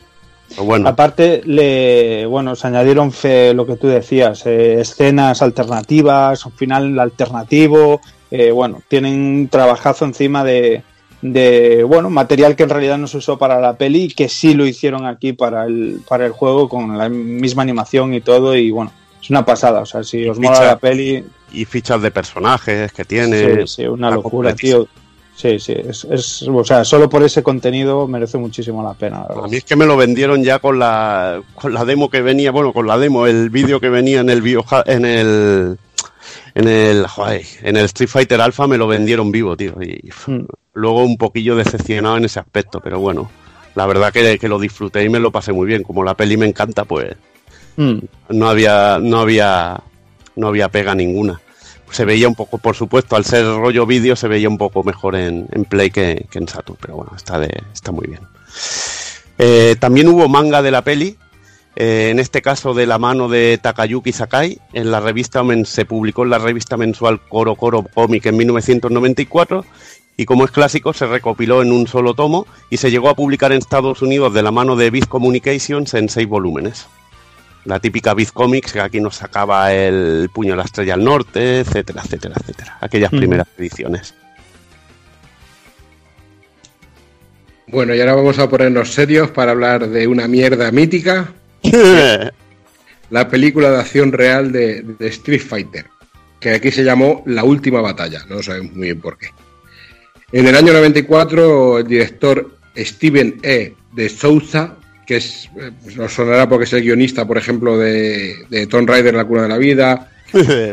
bueno, 0.57 0.89
Aparte, 0.89 1.41
le, 1.45 2.25
bueno, 2.25 2.55
se 2.55 2.67
añadieron 2.67 3.11
fe, 3.11 3.53
lo 3.53 3.65
que 3.65 3.75
tú 3.75 3.87
decías, 3.87 4.45
eh, 4.45 4.81
escenas 4.81 5.41
alternativas, 5.41 6.45
un 6.45 6.51
final 6.53 6.99
alternativo. 6.99 8.01
eh, 8.31 8.51
bueno, 8.51 8.81
tienen 8.87 9.19
un 9.19 9.47
trabajazo 9.47 10.05
encima 10.05 10.43
de, 10.43 10.83
de, 11.21 11.83
bueno, 11.83 12.09
material 12.09 12.55
que 12.55 12.63
en 12.63 12.69
realidad 12.69 12.97
no 12.97 13.07
se 13.07 13.17
usó 13.17 13.37
para 13.37 13.59
la 13.59 13.73
peli 13.77 14.03
y 14.03 14.09
que 14.09 14.29
sí 14.29 14.53
lo 14.53 14.65
hicieron 14.65 15.05
aquí 15.05 15.33
para 15.33 15.65
el, 15.65 16.01
para 16.07 16.25
el 16.25 16.31
juego 16.31 16.69
con 16.69 16.97
la 16.97 17.09
misma 17.09 17.63
animación 17.63 18.13
y 18.13 18.21
todo. 18.21 18.55
Y 18.55 18.71
bueno, 18.71 18.91
es 19.21 19.29
una 19.29 19.45
pasada. 19.45 19.81
O 19.81 19.85
sea, 19.85 20.03
si 20.03 20.27
os 20.27 20.39
mola 20.39 20.63
la 20.63 20.77
peli, 20.77 21.23
y 21.51 21.65
fichas 21.65 22.01
de 22.01 22.11
personajes 22.11 22.91
que 22.91 23.05
tiene. 23.05 23.65
sí, 23.65 23.67
sí, 23.67 23.87
una 23.87 24.07
está 24.09 24.15
locura, 24.15 24.55
tío. 24.55 24.87
Sí, 25.39 25.57
sí, 25.57 25.71
es, 25.73 26.03
es- 26.03 26.41
o 26.49 26.65
sea, 26.65 26.83
solo 26.83 27.07
por 27.07 27.23
ese 27.23 27.41
contenido 27.41 28.05
merece 28.09 28.37
muchísimo 28.37 28.83
la 28.83 28.93
pena. 28.93 29.25
la. 29.29 29.45
A 29.45 29.47
mí 29.47 29.55
es 29.55 29.63
que 29.63 29.77
me 29.77 29.85
lo 29.85 29.95
vendieron 29.95 30.43
ya 30.43 30.59
con 30.59 30.77
la, 30.79 31.41
con 31.55 31.73
la 31.73 31.85
demo 31.85 32.09
que 32.09 32.21
venía, 32.21 32.51
bueno, 32.51 32.73
con 32.73 32.85
la 32.87 32.97
demo, 32.97 33.25
el 33.25 33.49
vídeo 33.49 33.79
que 33.79 33.87
venía 33.87 34.19
en 34.19 34.29
el 34.29 34.41
bio, 34.41 34.65
en 34.85 35.05
el 35.05 35.77
en 36.55 36.67
el 36.67 37.07
joder, 37.07 37.41
en 37.61 37.77
el 37.77 37.85
Street 37.85 38.09
Fighter 38.09 38.41
Alpha 38.41 38.67
me 38.67 38.77
lo 38.77 38.85
vendieron 38.85 39.31
vivo, 39.31 39.55
tío, 39.55 39.75
y 39.81 40.09
Mm. 40.29 40.45
luego 40.73 41.03
un 41.05 41.15
poquillo 41.17 41.55
decepcionado 41.55 42.17
en 42.17 42.25
ese 42.25 42.41
aspecto, 42.41 42.81
pero 42.81 42.99
bueno, 42.99 43.31
la 43.75 43.85
verdad 43.85 44.11
que, 44.11 44.37
que 44.37 44.49
lo 44.49 44.59
disfruté 44.59 45.05
y 45.05 45.09
me 45.09 45.19
lo 45.21 45.31
pasé 45.31 45.53
muy 45.53 45.67
bien, 45.67 45.83
como 45.83 46.03
la 46.03 46.15
peli 46.15 46.35
me 46.35 46.47
encanta, 46.47 46.83
pues 46.83 47.15
Mm. 47.77 47.99
no 48.31 48.49
había 48.49 48.99
no 49.01 49.19
había 49.21 49.79
no 50.35 50.47
había 50.49 50.67
pega 50.67 50.93
ninguna. 50.95 51.39
Se 51.91 52.05
veía 52.05 52.27
un 52.27 52.35
poco, 52.35 52.57
por 52.57 52.75
supuesto, 52.75 53.15
al 53.15 53.25
ser 53.25 53.45
rollo 53.45 53.85
vídeo 53.85 54.15
se 54.15 54.27
veía 54.27 54.47
un 54.47 54.57
poco 54.57 54.83
mejor 54.83 55.15
en, 55.15 55.47
en 55.51 55.65
Play 55.65 55.89
que, 55.89 56.27
en 56.31 56.47
Saturn, 56.47 56.77
pero 56.79 56.95
bueno, 56.97 57.11
está 57.15 57.39
de 57.39 57.63
está 57.73 57.91
muy 57.91 58.07
bien. 58.07 58.21
Eh, 59.37 59.75
también 59.79 60.07
hubo 60.07 60.27
manga 60.27 60.61
de 60.61 60.71
la 60.71 60.83
peli, 60.83 61.17
eh, 61.75 62.09
en 62.11 62.19
este 62.19 62.41
caso 62.41 62.73
de 62.73 62.85
la 62.85 62.99
mano 62.99 63.29
de 63.29 63.57
Takayuki 63.61 64.11
Sakai, 64.11 64.59
en 64.73 64.91
la 64.91 64.99
revista 64.99 65.43
se 65.63 65.85
publicó 65.85 66.23
en 66.23 66.29
la 66.31 66.37
revista 66.37 66.75
mensual 66.77 67.21
Coro 67.21 67.55
Coro 67.55 67.83
Comic 67.83 68.25
en 68.25 68.37
1994 68.37 69.65
y 70.17 70.25
como 70.25 70.43
es 70.43 70.51
clásico 70.51 70.91
se 70.91 71.07
recopiló 71.07 71.61
en 71.61 71.71
un 71.71 71.87
solo 71.87 72.13
tomo 72.13 72.45
y 72.69 72.75
se 72.75 72.91
llegó 72.91 73.07
a 73.07 73.15
publicar 73.15 73.53
en 73.53 73.59
Estados 73.59 74.01
Unidos 74.01 74.33
de 74.33 74.43
la 74.43 74.51
mano 74.51 74.75
de 74.75 74.89
Viz 74.89 75.05
Communications 75.05 75.93
en 75.93 76.09
seis 76.09 76.27
volúmenes. 76.27 76.87
La 77.69 77.79
típica 77.79 78.15
Viz 78.15 78.31
Comics 78.31 78.73
que 78.73 78.81
aquí 78.81 78.99
nos 78.99 79.17
sacaba 79.17 79.71
el 79.71 80.27
puño 80.33 80.53
de 80.53 80.57
la 80.57 80.63
estrella 80.63 80.95
al 80.95 81.03
norte, 81.03 81.59
etcétera, 81.59 82.01
etcétera, 82.03 82.35
etcétera. 82.41 82.77
Aquellas 82.81 83.11
Ujú. 83.11 83.19
primeras 83.19 83.47
ediciones. 83.59 84.15
Bueno, 87.67 87.93
y 87.93 87.99
ahora 87.99 88.15
vamos 88.15 88.39
a 88.39 88.49
ponernos 88.49 88.91
serios 88.91 89.29
para 89.29 89.51
hablar 89.51 89.87
de 89.87 90.07
una 90.07 90.27
mierda 90.27 90.71
mítica. 90.71 91.31
la 93.11 93.29
película 93.29 93.69
de 93.69 93.79
acción 93.79 94.13
real 94.13 94.51
de, 94.51 94.81
de 94.97 95.07
Street 95.09 95.41
Fighter, 95.41 95.85
que 96.39 96.55
aquí 96.55 96.71
se 96.71 96.83
llamó 96.83 97.21
La 97.27 97.43
Última 97.43 97.81
Batalla, 97.81 98.25
no 98.27 98.41
sabemos 98.41 98.73
muy 98.73 98.87
bien 98.87 98.99
por 98.99 99.19
qué. 99.19 99.27
En 100.31 100.47
el 100.47 100.55
año 100.55 100.73
94, 100.73 101.77
el 101.79 101.87
director 101.87 102.49
Steven 102.75 103.39
E. 103.43 103.75
de 103.93 104.09
Souza, 104.09 104.78
que 105.09 105.17
es, 105.17 105.49
eh, 105.59 105.71
pues 105.83 105.97
nos 105.97 106.13
sonará 106.13 106.47
porque 106.47 106.65
es 106.65 106.73
el 106.73 106.83
guionista, 106.83 107.25
por 107.25 107.39
ejemplo, 107.39 107.79
de, 107.79 108.45
de 108.47 108.67
Tomb 108.67 108.87
Raider, 108.87 109.15
La 109.15 109.25
Cuna 109.25 109.41
de 109.41 109.47
la 109.49 109.57
Vida. 109.57 110.07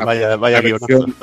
vaya 0.04 0.36
vaya 0.36 0.60
la 0.60 0.68
guionazo. 0.68 1.06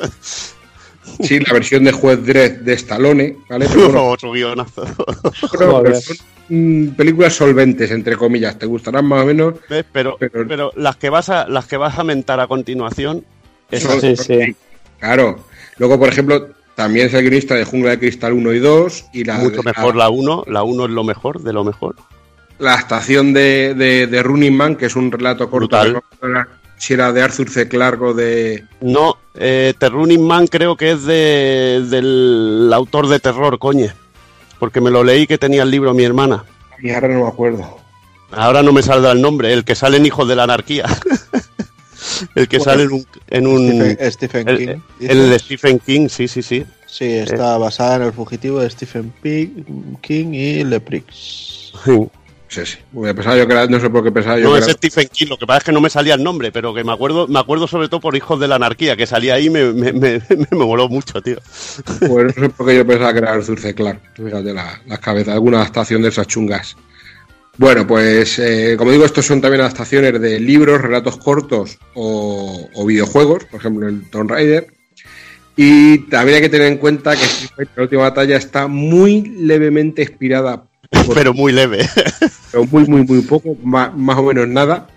Sí, 1.21 1.37
la 1.39 1.53
versión 1.53 1.83
de 1.83 1.91
Juez 1.91 2.25
Dredd 2.25 2.61
de 2.61 2.73
Stallone, 2.73 3.35
¿vale? 3.49 3.67
Pero 3.69 3.85
bueno, 3.85 4.05
Otro 4.09 4.31
guionazo. 4.31 4.83
pero- 5.51 5.83
pero 5.83 6.01
son 6.01 6.17
mm, 6.49 6.87
películas 6.95 7.33
solventes, 7.35 7.91
entre 7.91 8.15
comillas, 8.15 8.57
te 8.57 8.65
gustarán 8.65 9.05
más 9.05 9.21
o 9.21 9.25
menos. 9.27 9.53
¿Ves? 9.69 9.85
Pero, 9.91 10.17
pero, 10.19 10.71
las 10.75 10.95
que 10.95 11.09
vas 11.11 11.29
a 11.29 11.47
las 11.47 11.67
que 11.67 11.77
vas 11.77 11.99
a 11.99 12.03
mentar 12.03 12.39
a 12.39 12.47
continuación 12.47 13.23
Son- 13.71 14.03
esas- 14.03 14.27
Claro. 14.99 15.45
Luego, 15.77 15.99
por 15.99 16.09
ejemplo, 16.09 16.47
también 16.73 17.07
es 17.07 17.13
el 17.13 17.21
guionista 17.21 17.53
de 17.53 17.65
Jungla 17.65 17.91
de 17.91 17.99
Cristal 17.99 18.33
1 18.33 18.53
y 18.53 18.59
2 18.59 19.05
y 19.13 19.23
la, 19.25 19.35
mucho 19.37 19.61
mejor 19.61 19.95
la 19.95 20.09
1, 20.09 20.45
la 20.47 20.63
1 20.63 20.85
es 20.85 20.91
lo 20.91 21.03
mejor 21.03 21.41
de 21.43 21.53
lo 21.53 21.63
mejor. 21.63 21.95
La 22.59 22.75
estación 22.75 23.33
de, 23.33 23.73
de, 23.75 24.07
de 24.07 24.23
Running 24.23 24.55
Man, 24.55 24.75
que 24.75 24.85
es 24.87 24.95
un 24.95 25.11
relato 25.11 25.49
corto. 25.49 25.67
Brutal. 25.67 26.01
Si 26.77 26.93
era 26.93 27.13
de 27.13 27.21
Arthur 27.21 27.49
C. 27.49 27.67
Clarke 27.69 28.01
o 28.03 28.13
de. 28.13 28.65
No, 28.81 29.17
eh, 29.35 29.73
The 29.77 29.89
Running 29.89 30.25
Man 30.25 30.47
creo 30.47 30.75
que 30.75 30.91
es 30.91 31.05
de, 31.05 31.85
del 31.89 32.69
autor 32.73 33.07
de 33.07 33.19
terror, 33.19 33.57
coño. 33.59 33.87
Porque 34.59 34.81
me 34.81 34.91
lo 34.91 35.03
leí 35.03 35.25
que 35.27 35.37
tenía 35.37 35.63
el 35.63 35.71
libro 35.71 35.93
mi 35.93 36.03
hermana. 36.03 36.43
Y 36.81 36.89
ahora 36.91 37.07
no 37.07 37.21
me 37.23 37.27
acuerdo. 37.27 37.77
Ahora 38.31 38.63
no 38.63 38.73
me 38.73 38.81
saldrá 38.81 39.11
el 39.11 39.21
nombre, 39.21 39.53
el 39.53 39.63
que 39.63 39.75
sale 39.75 39.97
en 39.97 40.05
Hijos 40.05 40.27
de 40.27 40.35
la 40.35 40.43
Anarquía. 40.43 40.85
el 42.35 42.47
que 42.47 42.57
Bueno, 42.57 42.71
sale 42.71 42.83
en 42.83 42.91
un... 42.91 43.05
En 43.27 43.47
un 43.47 43.67
Stephen- 43.69 44.11
Stephen 44.11 44.49
el, 44.49 44.57
King, 44.57 44.67
El, 45.01 45.29
de 45.29 45.39
Stephen 45.39 45.79
King, 45.79 46.07
sí, 46.09 46.27
sí, 46.27 46.41
sí. 46.41 46.65
Sí, 46.87 47.05
está 47.05 47.57
basada 47.57 47.95
en 47.97 48.01
el 48.03 48.13
fugitivo 48.13 48.59
de 48.59 48.69
Stephen 48.69 49.13
King 50.01 50.33
y 50.33 50.63
Leprix. 50.63 51.73
Sí. 52.53 52.61
Sí, 52.65 52.77
pensaba 52.91 53.35
yo 53.37 53.47
que 53.47 53.53
era, 53.53 53.65
no 53.65 53.79
sé 53.79 53.89
por 53.89 54.03
qué 54.03 54.11
pensaba 54.11 54.37
yo 54.37 54.45
No, 54.45 54.53
que 54.53 54.59
es 54.59 54.65
era- 54.67 54.73
Stephen 54.77 55.07
King, 55.11 55.27
lo 55.29 55.37
que 55.37 55.47
pasa 55.47 55.57
es 55.59 55.63
que 55.63 55.71
no 55.71 55.81
me 55.81 55.89
salía 55.89 56.13
el 56.13 56.23
nombre, 56.23 56.51
pero 56.51 56.73
que 56.73 56.83
me 56.83 56.91
acuerdo, 56.91 57.27
me 57.27 57.39
acuerdo 57.39 57.67
sobre 57.67 57.87
todo 57.89 57.99
por 57.99 58.15
Hijos 58.15 58.39
de 58.39 58.47
la 58.47 58.55
Anarquía, 58.55 58.95
que 58.95 59.07
salía 59.07 59.33
ahí 59.35 59.47
y 59.47 59.49
me, 59.49 59.73
me, 59.73 59.91
me, 59.93 60.21
me 60.51 60.57
moló 60.57 60.87
mucho, 60.89 61.21
tío. 61.21 61.37
Pues 61.99 62.37
no 62.37 62.43
sé 62.43 62.49
por 62.49 62.67
qué 62.67 62.75
yo 62.77 62.85
pensaba 62.85 63.11
que 63.13 63.19
era 63.19 63.33
Arthur 63.33 63.59
C. 63.59 63.73
Clarke. 63.73 64.01
Fíjate 64.15 64.53
la- 64.53 64.81
las 64.85 64.99
cabezas, 64.99 65.33
alguna 65.33 65.57
adaptación 65.61 66.01
de 66.03 66.09
esas 66.09 66.27
chungas. 66.27 66.75
Bueno, 67.57 67.85
pues 67.87 68.39
eh, 68.39 68.75
como 68.77 68.91
digo, 68.91 69.05
estos 69.05 69.25
son 69.25 69.39
también 69.41 69.61
adaptaciones 69.61 70.19
de 70.19 70.39
libros, 70.39 70.81
relatos 70.81 71.17
cortos 71.17 71.77
o, 71.93 72.67
o 72.73 72.85
videojuegos, 72.85 73.45
por 73.45 73.59
ejemplo 73.59 73.87
el 73.87 74.09
Tomb 74.09 74.29
Raider. 74.31 74.67
Y 75.55 75.99
también 76.09 76.37
hay 76.37 76.41
que 76.41 76.49
tener 76.49 76.67
en 76.67 76.77
cuenta 76.79 77.15
que 77.15 77.65
la 77.75 77.83
última 77.83 78.01
batalla 78.03 78.37
está 78.37 78.65
muy 78.67 79.21
levemente 79.37 80.01
inspirada, 80.01 80.63
Pero 81.13 81.33
muy 81.33 81.51
leve. 81.51 81.87
pero 82.51 82.65
muy, 82.65 82.85
muy, 82.85 83.03
muy 83.03 83.21
poco, 83.21 83.55
más, 83.63 83.95
más 83.95 84.17
o 84.17 84.23
menos 84.23 84.47
nada. 84.47 84.87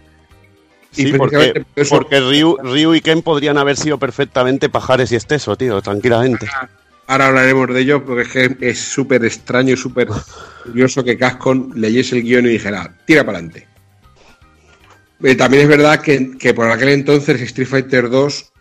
Sí, 0.93 1.09
Y 1.09 1.13
porque, 1.13 1.65
eso- 1.75 1.97
porque 1.97 2.21
Ryu, 2.21 2.57
Ryu 2.63 2.95
y 2.95 3.01
Ken 3.01 3.23
podrían 3.23 3.59
haber 3.59 3.77
sido 3.77 3.99
perfectamente 3.99 4.69
pajares 4.69 5.13
y 5.13 5.17
esteso, 5.17 5.57
tío, 5.57 5.81
tranquilamente. 5.83 6.47
Ahora 7.07 7.27
hablaremos 7.29 7.69
de 7.69 7.81
ello 7.81 8.05
porque 8.05 8.23
es 8.23 8.29
que 8.29 8.57
es 8.71 8.79
súper 8.81 9.25
extraño 9.25 9.75
y 9.75 9.77
súper 9.77 10.09
curioso 10.65 11.05
que 11.05 11.17
Cascon 11.17 11.73
leyese 11.77 12.17
el 12.17 12.23
guion 12.23 12.47
y 12.47 12.51
dijera, 12.51 12.97
tira 13.05 13.25
para 13.25 13.39
adelante. 13.39 13.67
también 15.37 15.63
es 15.65 15.69
verdad 15.69 16.01
que, 16.01 16.37
que 16.39 16.53
por 16.55 16.71
aquel 16.71 16.89
entonces 16.89 17.41
Street 17.43 17.69
Fighter 17.69 18.11
2 18.11 18.53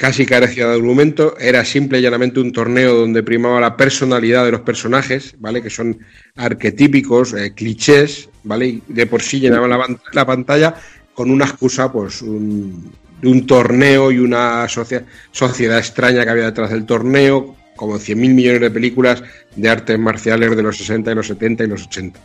casi 0.00 0.24
carecía 0.24 0.66
de 0.66 0.72
argumento, 0.76 1.36
era 1.38 1.62
simple 1.62 1.98
y 1.98 2.02
llanamente 2.02 2.40
un 2.40 2.52
torneo 2.52 2.94
donde 2.94 3.22
primaba 3.22 3.60
la 3.60 3.76
personalidad 3.76 4.46
de 4.46 4.52
los 4.52 4.62
personajes, 4.62 5.34
¿vale? 5.38 5.60
Que 5.60 5.68
son 5.68 5.98
arquetípicos, 6.36 7.34
eh, 7.34 7.52
clichés, 7.54 8.30
¿vale? 8.42 8.66
Y 8.66 8.82
de 8.88 9.04
por 9.06 9.20
sí 9.20 9.40
llenaban 9.40 9.68
la, 9.68 9.76
pan- 9.78 10.00
la 10.14 10.24
pantalla 10.24 10.74
con 11.12 11.30
una 11.30 11.44
excusa, 11.44 11.92
pues, 11.92 12.22
un, 12.22 12.90
de 13.20 13.28
un 13.28 13.46
torneo 13.46 14.10
y 14.10 14.18
una 14.20 14.66
sociedad 14.68 15.78
extraña 15.78 16.24
que 16.24 16.30
había 16.30 16.44
detrás 16.46 16.70
del 16.70 16.86
torneo, 16.86 17.56
como 17.76 17.96
100.000 17.98 18.16
millones 18.34 18.60
de 18.62 18.70
películas 18.70 19.22
de 19.54 19.68
artes 19.68 19.98
marciales 19.98 20.56
de 20.56 20.62
los 20.62 20.78
60 20.78 21.12
y 21.12 21.14
los 21.14 21.26
70 21.26 21.64
y 21.64 21.66
los 21.66 21.82
80. 21.84 22.18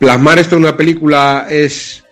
Plasmar 0.00 0.40
esto 0.40 0.56
en 0.56 0.62
una 0.62 0.76
película 0.76 1.46
es 1.48 2.02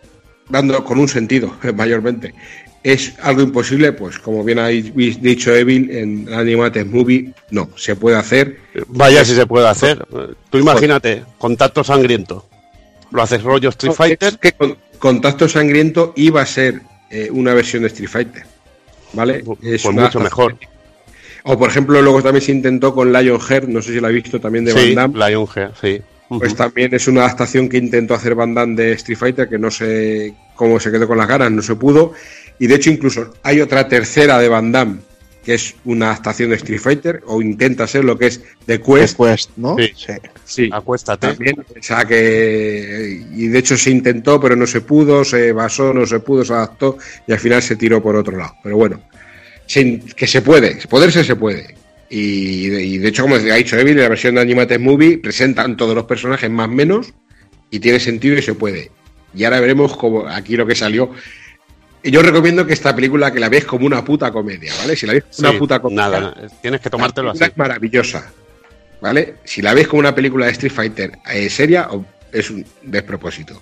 dando 0.49 0.85
con 0.85 1.01
un 1.01 1.09
sentido, 1.09 1.57
mayormente. 1.75 2.35
¿Es 2.83 3.15
algo 3.21 3.43
imposible? 3.43 3.93
Pues 3.93 4.19
como 4.19 4.45
bien 4.45 4.59
ha 4.61 4.69
dicho 4.69 5.55
Evil 5.55 5.91
en 5.91 6.33
Animated 6.33 6.87
Movie, 6.87 7.33
no, 7.51 7.69
se 7.77 7.97
puede 7.97 8.17
hacer. 8.17 8.59
Vaya 8.89 9.25
si 9.25 9.35
se 9.35 9.47
puede 9.47 9.67
hacer. 9.69 10.07
Tú 10.51 10.59
imagínate, 10.59 11.25
contacto 11.39 11.83
sangriento. 11.83 12.47
Lo 13.11 13.23
haces 13.23 13.43
rollo 13.43 13.71
Street 13.71 13.93
Fighter. 13.95 14.29
Es 14.29 14.37
que 14.39 14.53
con- 14.53 14.77
Contacto 14.99 15.49
Sangriento 15.49 16.13
iba 16.17 16.43
a 16.43 16.47
ser 16.47 16.81
eh, 17.11 17.29
una 17.33 17.55
versión 17.55 17.83
de 17.83 17.89
Street 17.89 18.09
Fighter. 18.11 18.43
¿Vale? 19.13 19.39
Es 19.39 19.45
Pues 19.45 19.85
una 19.85 20.03
mucho 20.03 20.21
mejor. 20.21 20.57
O 21.45 21.57
por 21.59 21.71
ejemplo, 21.71 22.03
luego 22.03 22.21
también 22.23 22.43
se 22.45 22.53
intentó 22.53 22.93
con 22.95 23.13
Lionheart, 23.13 23.69
no 23.69 23.81
sé 23.81 23.93
si 23.93 24.01
la 24.01 24.09
habéis 24.09 24.25
visto 24.25 24.41
también 24.41 24.65
de 24.65 24.73
Sí, 24.73 24.95
Van 24.95 25.13
Damme. 25.15 25.31
Lionheart, 25.31 25.75
sí. 25.81 26.03
Pues 26.29 26.55
también 26.55 26.93
es 26.95 27.09
una 27.09 27.23
adaptación 27.23 27.69
que 27.71 27.79
intentó 27.79 28.13
hacer 28.15 28.35
Van 28.35 28.53
Damme 28.55 28.75
de 28.75 28.93
Street 28.93 29.17
Fighter, 29.17 29.49
que 29.49 29.59
no 29.59 29.71
sé 29.71 30.35
cómo 30.57 30.79
se 30.79 30.91
quedó 30.91 31.07
con 31.07 31.17
las 31.17 31.29
ganas, 31.29 31.51
no 31.53 31.63
se 31.63 31.77
pudo. 31.77 32.13
Y 32.59 32.67
de 32.67 32.75
hecho, 32.75 32.91
incluso 32.91 33.35
hay 33.43 33.61
otra 33.61 33.89
tercera 33.89 34.39
de 34.39 34.49
Van 34.49 34.73
Damme, 34.73 34.99
que 35.45 35.55
es 35.55 35.75
una 35.85 36.07
adaptación 36.07 36.51
de 36.51 36.57
Street 36.57 36.81
Fighter, 36.81 37.23
o 37.27 37.41
intenta 37.41 37.87
ser 37.87 38.05
lo 38.05 38.19
que 38.19 38.27
es 38.27 38.43
The 38.67 38.81
Quest. 38.83 39.17
Quest, 39.17 39.51
¿no? 39.57 39.77
Sí. 39.79 40.13
Sí. 40.45 40.71
Acuéstate. 40.73 41.29
También, 41.29 41.57
o 41.61 41.83
sea 41.83 42.05
que. 42.05 43.23
Y 43.35 43.49
de 43.49 43.59
hecho 43.59 43.77
se 43.77 43.91
intentó, 43.91 44.41
pero 44.41 44.57
no 44.57 44.67
se 44.67 44.81
pudo, 44.81 45.25
se 45.25 45.53
basó, 45.53 45.93
no 45.95 46.07
se 46.07 46.21
pudo, 46.21 46.45
se 46.45 46.53
adaptó 46.53 46.99
y 47.27 47.33
al 47.33 47.39
final 47.39 47.63
se 47.63 47.77
tiró 47.77 48.03
por 48.03 48.17
otro 48.17 48.37
lado. 48.37 48.55
Pero 48.63 48.77
bueno, 48.77 49.01
sin- 49.67 50.01
que 50.01 50.27
se 50.27 50.43
puede, 50.43 50.77
poderse 50.89 51.25
se 51.25 51.37
puede. 51.37 51.77
Y 52.11 52.69
de, 52.69 52.83
y 52.85 52.99
de 52.99 53.09
hecho, 53.09 53.23
como 53.23 53.35
ha 53.37 53.39
dicho 53.39 53.77
Evil, 53.79 53.97
en 53.99 54.03
la 54.05 54.09
versión 54.09 54.35
de 54.35 54.41
Animated 54.41 54.81
Movie 54.81 55.19
presentan 55.19 55.77
todos 55.77 55.95
los 55.95 56.05
personajes 56.05 56.51
más 56.51 56.69
menos 56.69 57.13
y 57.71 57.79
tiene 57.81 58.01
sentido 58.01 58.37
y 58.39 58.43
se 58.43 58.55
puede. 58.55 58.91
Y 59.35 59.45
ahora 59.45 59.61
veremos 59.61 59.95
cómo 59.97 60.27
aquí 60.27 60.57
lo 60.57 60.67
que 60.67 60.75
salió. 60.75 61.11
Y 62.03 62.11
Yo 62.11 62.23
recomiendo 62.23 62.67
que 62.67 62.73
esta 62.73 62.95
película 62.95 63.33
que 63.33 63.41
la 63.41 63.49
veáis 63.49 63.65
como 63.65 63.87
una 63.87 64.05
puta 64.05 64.31
comedia, 64.31 64.73
¿vale? 64.79 64.95
Si 64.97 65.07
la 65.07 65.13
veis 65.15 65.25
como 65.35 65.51
una 65.51 65.59
puta 65.59 65.81
comedia, 65.81 66.03
Nada, 66.09 66.35
tienes 66.63 66.81
que 66.81 66.91
tomártelo 66.91 67.31
así. 67.31 67.45
es 67.45 67.57
maravillosa, 67.57 68.31
¿vale? 69.01 69.35
Si 69.45 69.63
la 69.63 69.75
ves 69.75 69.89
como 69.89 70.01
una 70.01 70.15
película 70.15 70.47
de 70.47 70.53
Street 70.53 70.73
Fighter 70.73 71.13
eh, 71.31 71.51
seria, 71.51 71.89
es 72.33 72.51
un 72.51 72.65
despropósito. 72.83 73.61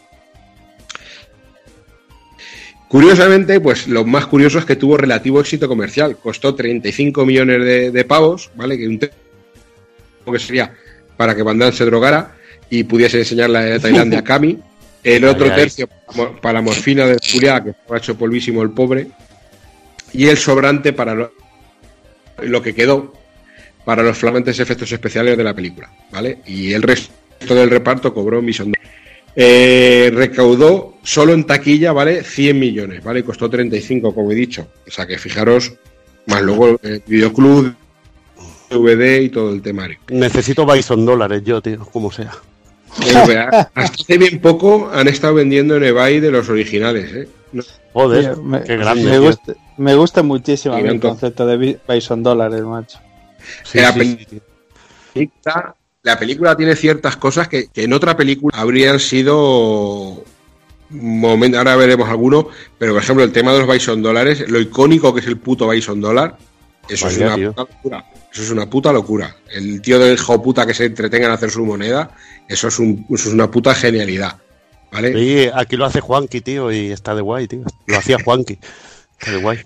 Curiosamente, 2.88 3.58
pues 3.60 3.88
lo 3.88 4.04
más 4.04 4.26
curioso 4.26 4.58
es 4.58 4.64
que 4.64 4.76
tuvo 4.76 4.96
relativo 4.96 5.40
éxito 5.40 5.66
comercial. 5.66 6.16
Costó 6.18 6.54
35 6.54 7.26
millones 7.26 7.64
de, 7.64 7.90
de 7.90 8.04
pavos, 8.04 8.50
¿vale? 8.54 8.78
Que 8.78 8.86
un 8.86 8.98
que 8.98 10.38
sería 10.38 10.72
para 11.16 11.34
que 11.34 11.42
Van 11.42 11.58
Damme 11.58 11.72
se 11.72 11.84
drogara 11.84 12.36
y 12.68 12.84
pudiese 12.84 13.18
enseñarle 13.18 13.74
a 13.74 13.78
Tailandia 13.80 14.20
a 14.20 14.24
Kami. 14.24 14.58
El 15.06 15.24
otro 15.24 15.46
tercio 15.56 15.88
para- 16.40 16.52
la 16.54 16.62
morfina 16.62 17.06
de 17.06 17.16
Juliá, 17.32 17.62
que 17.62 17.70
estaba 17.70 17.98
hecho 17.98 18.16
polvísimo 18.16 18.62
el 18.62 18.70
pobre. 18.70 19.08
Y 20.12 20.26
el 20.28 20.36
sobrante 20.36 20.92
para 20.92 21.14
lo, 21.14 21.32
lo 22.42 22.62
que 22.62 22.74
quedó 22.74 23.12
para 23.84 24.02
los 24.02 24.16
flamantes 24.18 24.58
efectos 24.58 24.90
especiales 24.90 25.36
de 25.36 25.44
la 25.44 25.54
película, 25.54 25.90
¿vale? 26.10 26.38
Y 26.46 26.72
el 26.72 26.82
resto 26.82 27.54
del 27.54 27.70
reparto 27.70 28.12
cobró 28.12 28.40
de- 28.42 28.72
Eh, 29.38 30.10
recaudó 30.14 30.94
solo 31.02 31.34
en 31.34 31.44
taquilla, 31.44 31.92
¿vale? 31.92 32.24
100 32.24 32.58
millones, 32.58 33.04
¿vale? 33.04 33.20
Y 33.20 33.22
costó 33.22 33.50
35, 33.50 34.14
como 34.14 34.32
he 34.32 34.34
dicho. 34.34 34.66
O 34.88 34.90
sea 34.90 35.06
que 35.06 35.18
fijaros, 35.18 35.74
más 36.26 36.40
luego 36.42 36.78
el 36.82 37.02
videoclub, 37.06 37.74
DVD 38.70 39.20
y 39.22 39.28
todo 39.28 39.52
el 39.52 39.60
temario. 39.60 39.98
Necesito 40.08 40.64
Bison 40.66 41.04
dólares 41.04 41.42
yo, 41.44 41.60
tío, 41.60 41.84
como 41.92 42.10
sea. 42.10 42.32
Hasta 43.00 43.70
hace 43.74 44.18
bien 44.18 44.40
poco 44.40 44.90
han 44.92 45.08
estado 45.08 45.34
vendiendo 45.34 45.76
en 45.76 45.84
eBay 45.84 46.20
de 46.20 46.30
los 46.30 46.48
originales, 46.48 47.12
¿eh? 47.12 47.28
No- 47.52 47.62
Joder, 47.92 48.34
Tío, 48.34 48.42
me, 48.42 48.62
qué 48.64 48.76
grande. 48.76 49.04
me 49.04 49.18
gusta, 49.18 49.54
me 49.78 49.94
gusta 49.94 50.22
muchísimo 50.22 50.74
a 50.74 50.78
mí 50.80 50.88
el 50.88 51.00
concepto 51.00 51.46
de 51.46 51.56
Bi- 51.56 51.78
Bison 51.88 52.22
Dólares, 52.22 52.62
macho. 52.62 52.98
Sí, 53.64 53.78
la, 53.80 53.92
sí, 53.92 53.98
peli- 53.98 54.26
sí. 54.30 54.40
película- 55.14 55.76
la 56.02 56.18
película 56.18 56.56
tiene 56.56 56.76
ciertas 56.76 57.16
cosas 57.16 57.48
que, 57.48 57.68
que 57.68 57.84
en 57.84 57.92
otra 57.92 58.16
película 58.16 58.56
habrían 58.58 59.00
sido 59.00 60.22
momento, 60.90 61.58
ahora 61.58 61.74
veremos 61.76 62.08
alguno, 62.08 62.48
pero 62.78 62.92
por 62.92 63.02
ejemplo 63.02 63.24
el 63.24 63.32
tema 63.32 63.52
de 63.52 63.60
los 63.60 63.68
Bison 63.68 64.02
dólares, 64.02 64.44
lo 64.48 64.60
icónico 64.60 65.12
que 65.14 65.20
es 65.20 65.26
el 65.26 65.38
puto 65.38 65.68
Bison 65.68 66.00
dólar, 66.00 66.36
eso 66.88 67.08
es 67.08 67.18
una 67.18 67.34
tío. 67.34 67.52
puta 67.52 67.72
locura. 67.72 68.04
Eso 68.32 68.42
es 68.42 68.50
una 68.50 68.68
puta 68.68 68.92
locura. 68.92 69.36
El 69.50 69.80
tío 69.80 69.98
del 69.98 70.14
hijo 70.14 70.42
puta 70.42 70.66
que 70.66 70.74
se 70.74 70.84
entretenga 70.84 71.26
en 71.26 71.32
hacer 71.32 71.50
su 71.50 71.64
moneda, 71.64 72.10
eso 72.48 72.68
es, 72.68 72.78
un, 72.78 73.06
eso 73.10 73.28
es 73.28 73.34
una 73.34 73.50
puta 73.50 73.74
genialidad. 73.74 74.36
¿Vale? 74.92 75.12
Sí, 75.12 75.50
aquí 75.52 75.76
lo 75.76 75.84
hace 75.84 76.00
Juanqui, 76.00 76.40
tío, 76.40 76.70
y 76.72 76.92
está 76.92 77.14
de 77.14 77.22
guay, 77.22 77.48
tío. 77.48 77.64
Lo 77.86 77.98
hacía 77.98 78.18
Juanqui. 78.24 78.58
Está 79.18 79.32
de 79.32 79.38
guay. 79.38 79.62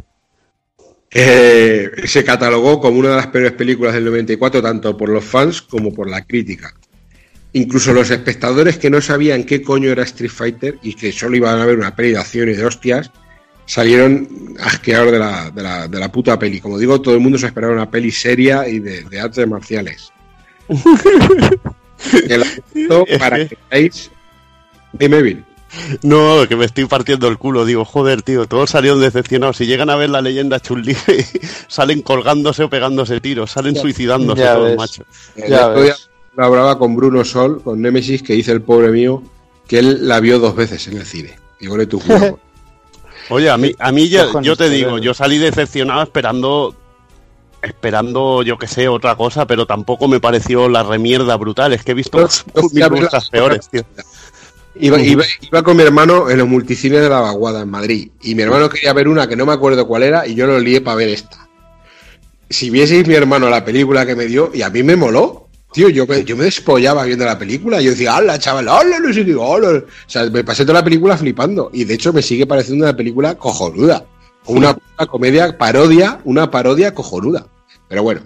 Eh, 1.13 1.91
se 2.05 2.25
catalogó 2.25 2.81
como 2.81 2.99
una 2.99 3.11
de 3.11 3.17
las 3.17 3.27
peores 3.27 3.53
películas 3.53 3.95
del 3.95 4.05
94, 4.05 4.63
tanto 4.63 4.97
por 4.97 5.09
los 5.09 5.25
fans 5.25 5.61
como 5.61 5.93
por 5.93 6.09
la 6.09 6.25
crítica. 6.25 6.75
Incluso 7.53 7.93
los 7.93 8.11
espectadores 8.11 8.79
que 8.79 8.91
no 8.91 9.01
sabían 9.01 9.43
qué 9.43 9.61
coño 9.61 9.91
era 9.91 10.05
Street 10.05 10.31
Fighter 10.31 10.79
y 10.83 10.95
que 10.95 11.11
solo 11.11 11.37
iban 11.37 11.59
a 11.59 11.67
ver 11.67 11.77
una 11.77 11.97
peli 11.97 12.13
de 12.13 12.19
acción 12.19 12.49
y 12.49 12.53
de 12.53 12.65
hostias, 12.65 13.11
salieron 13.71 14.57
asqueados 14.59 15.13
de 15.13 15.19
la, 15.21 15.51
de, 15.53 15.63
la, 15.63 15.87
de 15.87 16.01
la 16.01 16.11
puta 16.11 16.37
peli. 16.37 16.61
Como 16.61 16.77
digo, 16.77 17.01
todo 17.01 17.15
el 17.15 17.21
mundo 17.21 17.39
se 17.39 17.47
esperaba 17.47 17.73
una 17.73 17.89
peli 17.89 18.11
seria 18.11 18.67
y 18.67 18.81
de, 18.81 19.05
de 19.05 19.21
artes 19.21 19.47
marciales. 19.47 20.13
El 22.29 22.43
asunto, 22.43 23.07
para 23.21 23.47
que 23.47 23.57
veáis. 23.71 24.11
Dime, 24.93 25.23
Bill. 25.23 25.45
No, 26.03 26.49
que 26.49 26.57
me 26.57 26.65
estoy 26.65 26.87
partiendo 26.87 27.29
el 27.29 27.39
culo. 27.39 27.65
Digo, 27.65 27.85
joder, 27.85 28.23
tío, 28.23 28.47
todos 28.47 28.71
salieron 28.71 29.01
decepcionados. 29.01 29.59
Si 29.59 29.67
llegan 29.67 29.89
a 29.89 29.95
ver 29.95 30.11
la 30.11 30.21
leyenda 30.21 30.59
Chun-Li, 30.59 30.97
salen 31.69 32.03
colgándose 32.03 32.65
o 32.65 32.71
pegándose 32.71 33.21
tiros, 33.21 33.53
salen 33.53 33.77
suicidándose 33.77 34.43
Ya 34.43 34.55
todos, 34.55 34.69
ves. 34.71 34.77
macho. 34.77 35.05
El 35.37 35.55
otro 35.55 35.83
día 35.83 35.95
lo 36.35 36.45
hablaba 36.45 36.77
con 36.77 36.97
Bruno 36.97 37.25
Sol, 37.25 37.63
con 37.63 37.81
Nemesis, 37.81 38.25
que 38.25 38.33
dice 38.33 38.51
el 38.51 38.63
pobre 38.63 38.91
mío 38.91 39.23
que 39.69 39.79
él 39.79 40.09
la 40.09 40.19
vio 40.19 40.41
dos 40.41 40.57
veces 40.57 40.89
en 40.89 40.97
el 40.97 41.07
cine. 41.07 41.39
Digo, 41.61 41.77
le 41.77 41.87
tu 41.87 42.01
culo. 42.01 42.41
Oye, 43.31 43.49
a 43.51 43.57
mí, 43.57 43.73
a 43.79 43.93
mí 43.93 44.09
ya- 44.09 44.25
yo 44.45 44.57
te 44.57 44.65
digo, 44.71 44.99
yo 44.99 45.15
salí 45.15 45.39
decepcionado 45.39 46.03
esperando, 46.03 46.75
esperando, 47.63 48.43
yo 48.43 48.59
que 48.59 48.67
sé, 48.67 48.89
otra 48.89 49.15
cosa, 49.17 49.47
pero 49.47 49.67
tampoco 49.67 50.09
me 50.09 50.21
pareció 50.21 50.69
la 50.69 50.83
remierda 50.83 51.37
brutal. 51.37 51.73
Es 51.73 51.83
que 51.85 51.93
he 51.93 51.95
visto 51.95 52.19
mil 52.73 52.83
cosas 53.07 53.29
peores, 53.31 53.69
tío. 53.69 53.83
Iba, 54.77 54.97
iba- 55.13 55.25
iba 55.43 55.63
con 55.63 55.77
mi 55.77 55.83
hermano 55.83 56.31
en 56.31 56.39
los 56.39 56.49
multicines 56.49 57.01
de 57.03 57.09
la 57.09 57.21
Vaguada, 57.21 57.63
en 57.63 57.71
Madrid. 57.71 58.11
Y 58.23 58.35
mi 58.35 58.43
hermano 58.43 58.69
quería 58.71 58.93
ver 58.93 59.09
una 59.09 59.27
que 59.29 59.37
no 59.37 59.45
me 59.45 59.53
acuerdo 59.53 59.87
cuál 59.87 60.05
era 60.05 60.27
y 60.27 60.35
yo 60.35 60.47
lo 60.47 60.59
lié 60.59 60.81
para 60.81 60.97
ver 60.97 61.09
esta. 61.11 61.49
Si 62.49 62.71
vieseis 62.71 63.07
mi 63.07 63.15
hermano 63.15 63.51
la 63.51 63.65
película 63.65 64.07
que 64.07 64.17
me 64.17 64.27
dio, 64.27 64.51
y 64.55 64.63
a 64.63 64.71
mí 64.71 64.83
me 64.83 64.97
moló. 64.97 65.49
Tío, 65.73 65.89
yo 65.89 66.05
me, 66.07 66.25
yo 66.25 66.37
me 66.37 66.45
despollaba 66.45 67.05
viendo 67.05 67.25
la 67.25 67.39
película. 67.39 67.81
Yo 67.81 67.91
decía, 67.91 68.17
¡hala, 68.17 68.39
chaval! 68.39 68.69
¡hala! 68.69 68.99
No 68.99 69.13
sé 69.13 69.25
qué, 69.25 69.33
¡hala! 69.33 69.79
O 69.79 69.85
sea, 70.07 70.29
me 70.29 70.43
pasé 70.43 70.65
toda 70.65 70.81
la 70.81 70.85
película 70.85 71.17
flipando. 71.17 71.71
Y 71.73 71.85
de 71.85 71.95
hecho 71.95 72.13
me 72.13 72.23
sigue 72.23 72.47
pareciendo 72.47 72.85
una 72.85 72.97
película 72.97 73.37
cojonuda. 73.37 74.05
Una, 74.47 74.77
comedia 75.09 75.57
parodia, 75.57 76.21
una 76.25 76.51
parodia 76.51 76.93
cojonuda. 76.95 77.47
Pero 77.89 78.03
bueno. 78.03 78.23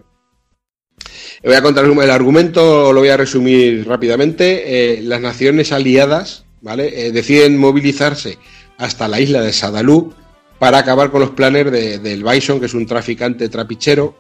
Voy 1.43 1.55
a 1.55 1.63
contar 1.63 1.85
el 1.85 2.11
argumento, 2.11 2.93
lo 2.93 3.01
voy 3.01 3.11
a 3.11 3.17
resumir 3.19 3.87
rápidamente. 3.87 4.95
Eh, 4.97 5.03
las 5.03 5.21
naciones 5.21 5.73
aliadas, 5.73 6.47
¿vale? 6.63 7.09
Eh, 7.09 7.13
deciden 7.13 7.59
movilizarse 7.59 8.39
hasta 8.79 9.07
la 9.09 9.21
isla 9.21 9.43
de 9.43 9.53
Sadalú 9.53 10.15
para 10.59 10.79
acabar 10.79 11.11
con 11.11 11.21
los 11.21 11.31
planes 11.31 11.71
de- 11.71 11.99
del 11.99 12.25
Bison, 12.25 12.59
que 12.61 12.67
es 12.67 12.75
un 12.75 12.87
traficante 12.87 13.51
trapichero, 13.51 14.17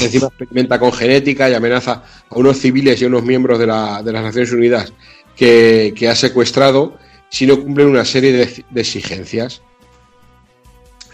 encima 0.00 0.26
experimenta 0.28 0.78
con 0.78 0.92
genética 0.92 1.48
y 1.48 1.54
amenaza 1.54 2.02
a 2.28 2.38
unos 2.38 2.58
civiles 2.58 3.00
y 3.00 3.04
a 3.04 3.08
unos 3.08 3.22
miembros 3.24 3.58
de, 3.58 3.66
la- 3.66 4.02
de 4.02 4.12
las 4.12 4.22
Naciones 4.22 4.52
Unidas 4.52 4.92
que, 5.36 5.92
que 5.96 6.08
ha 6.08 6.14
secuestrado 6.14 6.96
si 7.30 7.46
no 7.46 7.60
cumplen 7.60 7.88
una 7.88 8.04
serie 8.04 8.32
de, 8.32 8.64
de 8.70 8.80
exigencias. 8.80 9.62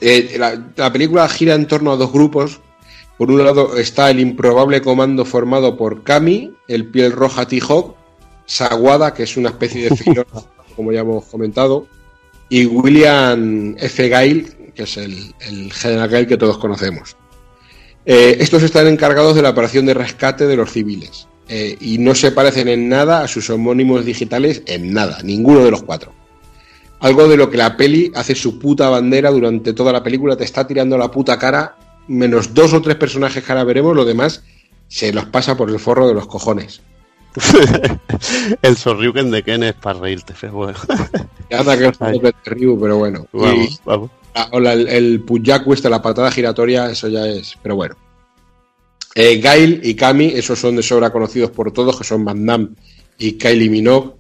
Eh, 0.01 0.37
la, 0.39 0.73
la 0.77 0.93
película 0.93 1.29
gira 1.29 1.55
en 1.55 1.67
torno 1.67 1.93
a 1.93 1.97
dos 1.97 2.13
grupos. 2.13 2.61
Por 3.19 3.31
un 3.31 3.45
lado 3.45 3.77
está 3.77 4.11
el 4.11 4.19
improbable 4.21 4.81
comando 4.81 5.25
formado 5.27 5.77
por 5.77 6.03
Kami, 6.05 6.55
el 6.69 6.87
piel 6.87 7.13
roja 7.13 7.47
T-Hawk, 7.47 7.95
Saguada, 8.47 9.13
que 9.13 9.25
es 9.25 9.37
una 9.37 9.51
especie 9.51 9.91
de 9.91 9.97
filón, 9.97 10.25
como 10.75 10.91
ya 10.91 11.01
hemos 11.01 11.27
comentado, 11.27 11.87
y 12.49 12.65
William 12.65 13.77
F. 13.79 14.09
Gale, 14.09 14.73
que 14.75 14.85
es 14.85 14.97
el, 14.97 15.35
el 15.41 15.71
general 15.73 16.09
Gale 16.09 16.27
que 16.27 16.39
todos 16.39 16.57
conocemos. 16.57 17.15
Eh, 18.13 18.39
estos 18.43 18.65
están 18.65 18.89
encargados 18.89 19.37
de 19.37 19.43
la 19.43 19.51
operación 19.51 19.87
de 19.87 19.95
rescate 19.95 20.49
de 20.49 20.57
los 20.57 20.73
civiles 20.73 21.29
eh, 21.49 21.77
y 21.81 21.99
no 21.99 22.17
se 22.17 22.33
parecen 22.33 22.67
en 22.67 22.89
nada 22.89 23.23
a 23.23 23.29
sus 23.29 23.49
homónimos 23.51 24.05
digitales, 24.05 24.65
en 24.67 24.93
nada, 24.93 25.19
ninguno 25.23 25.65
de 25.65 25.71
los 25.71 25.85
cuatro. 25.85 26.13
Algo 26.99 27.29
de 27.29 27.37
lo 27.37 27.49
que 27.51 27.57
la 27.57 27.77
peli 27.77 28.11
hace 28.17 28.35
su 28.35 28.59
puta 28.59 28.89
bandera 28.89 29.31
durante 29.31 29.75
toda 29.75 29.93
la 29.93 30.03
película, 30.03 30.37
te 30.37 30.43
está 30.43 30.67
tirando 30.67 30.99
la 30.99 31.09
puta 31.09 31.39
cara, 31.39 31.77
menos 32.09 32.53
dos 32.53 32.73
o 32.73 32.83
tres 32.83 32.97
personajes 32.97 33.45
que 33.45 33.53
ahora 33.53 33.63
veremos, 33.63 33.95
lo 33.95 34.05
demás 34.05 34.43
se 34.89 35.13
los 35.13 35.27
pasa 35.27 35.57
por 35.57 35.71
el 35.71 35.79
forro 35.79 36.09
de 36.09 36.15
los 36.15 36.27
cojones. 36.27 36.81
El 38.63 38.77
Sorryuken 38.77 39.31
de 39.31 39.45
Ken 39.45 39.63
es 39.63 39.75
para 39.75 40.01
reírte, 40.01 40.35
feo. 40.35 40.73
anda 41.53 41.79
que 41.79 41.85
de 42.23 42.35
Ryu, 42.45 42.77
pero 42.81 42.99
bueno. 42.99 43.29
Vamos, 43.33 43.67
Y- 43.69 43.79
vamos. 43.85 44.11
Ah, 44.35 44.49
el, 44.53 44.67
el 44.67 45.25
este, 45.73 45.91
la 45.91 46.03
patada 46.03 46.31
giratoria, 46.31 46.91
eso 46.91 47.09
ya 47.09 47.27
es. 47.27 47.57
Pero 47.63 47.77
bueno. 47.77 47.97
Eh, 49.15 49.41
Gail 49.41 49.81
y 49.83 49.95
Kami, 49.95 50.27
esos 50.27 50.59
son 50.59 50.77
de 50.77 50.83
sobra 50.83 51.11
conocidos 51.11 51.51
por 51.51 51.73
todos, 51.73 51.99
que 51.99 52.05
son 52.05 52.25
Van 52.25 52.47
Damme 52.47 52.69
y 53.19 53.33
Kylie 53.33 53.69
Minogue. 53.69 54.13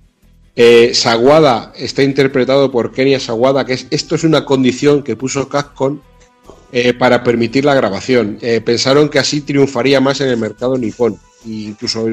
Eh, 0.57 0.93
Sawada 0.95 1.73
está 1.77 2.03
interpretado 2.03 2.71
por 2.71 2.93
Kenia 2.93 3.21
Sawada, 3.21 3.65
que 3.65 3.75
es 3.75 3.87
esto 3.91 4.17
es 4.17 4.25
una 4.25 4.45
condición 4.45 5.03
que 5.03 5.17
puso 5.17 5.49
Capcom 5.49 6.01
eh, 6.73 6.93
para 6.93 7.23
permitir 7.23 7.65
la 7.65 7.75
grabación. 7.75 8.39
Eh, 8.43 8.61
pensaron 8.61 9.09
que 9.09 9.19
así 9.19 9.41
triunfaría 9.41 10.01
más 10.01 10.21
en 10.21 10.29
el 10.29 10.37
mercado 10.37 10.77
nipón. 10.77 11.19
E 11.47 11.51
incluso 11.51 12.07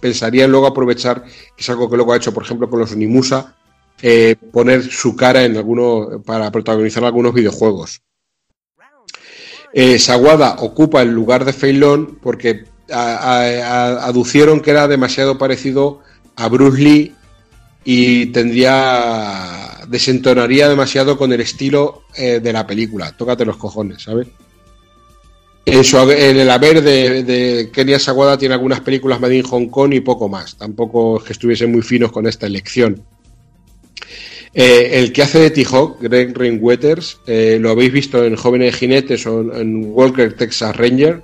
pensarían 0.00 0.50
luego 0.50 0.66
aprovechar, 0.66 1.24
que 1.24 1.62
es 1.62 1.70
algo 1.70 1.88
que 1.88 1.96
luego 1.96 2.12
ha 2.12 2.16
hecho, 2.16 2.34
por 2.34 2.42
ejemplo, 2.42 2.68
con 2.68 2.80
los 2.80 2.92
Onimusa, 2.92 3.56
eh, 4.02 4.36
poner 4.52 4.82
su 4.82 5.16
cara 5.16 5.44
en 5.44 5.56
alguno 5.56 6.22
para 6.24 6.50
protagonizar 6.50 7.04
algunos 7.04 7.34
videojuegos. 7.34 8.02
Eh, 9.72 9.98
Sawada 9.98 10.56
ocupa 10.60 11.02
el 11.02 11.10
lugar 11.10 11.44
de 11.44 11.52
Feilón 11.52 12.18
porque 12.22 12.64
aducieron 12.90 14.60
que 14.60 14.70
era 14.70 14.88
demasiado 14.88 15.36
parecido 15.36 16.00
a 16.36 16.48
Bruce 16.48 16.80
Lee 16.80 17.14
y 17.84 18.26
tendría 18.26 19.80
desentonaría 19.88 20.68
demasiado 20.68 21.18
con 21.18 21.32
el 21.32 21.40
estilo 21.40 22.04
eh, 22.16 22.40
de 22.40 22.52
la 22.52 22.66
película. 22.66 23.12
Tócate 23.16 23.44
los 23.44 23.56
cojones, 23.56 24.02
¿sabes? 24.02 24.28
En 25.66 26.38
el 26.38 26.48
haber 26.48 26.82
de, 26.82 27.24
de 27.24 27.70
Kenia 27.70 27.98
Sawada 27.98 28.38
tiene 28.38 28.54
algunas 28.54 28.80
películas 28.80 29.20
made 29.20 29.36
in 29.36 29.42
Hong 29.42 29.68
Kong 29.68 29.92
y 29.92 30.00
poco 30.00 30.28
más. 30.28 30.56
Tampoco 30.56 31.18
es 31.18 31.24
que 31.24 31.32
estuviesen 31.34 31.70
muy 31.72 31.82
finos 31.82 32.10
con 32.10 32.26
esta 32.26 32.46
elección. 32.46 33.04
Eh, 34.60 34.98
el 34.98 35.12
que 35.12 35.22
hace 35.22 35.38
de 35.38 35.50
T-Hawk, 35.50 36.00
Greg 36.00 36.36
Rainwaters, 36.36 37.20
eh, 37.28 37.58
lo 37.60 37.70
habéis 37.70 37.92
visto 37.92 38.24
en 38.24 38.34
Jóvenes 38.34 38.74
Jinetes 38.74 39.24
o 39.24 39.54
en, 39.54 39.84
Walker 39.92 40.34
Texas 40.36 40.74
Ranger, 40.74 41.22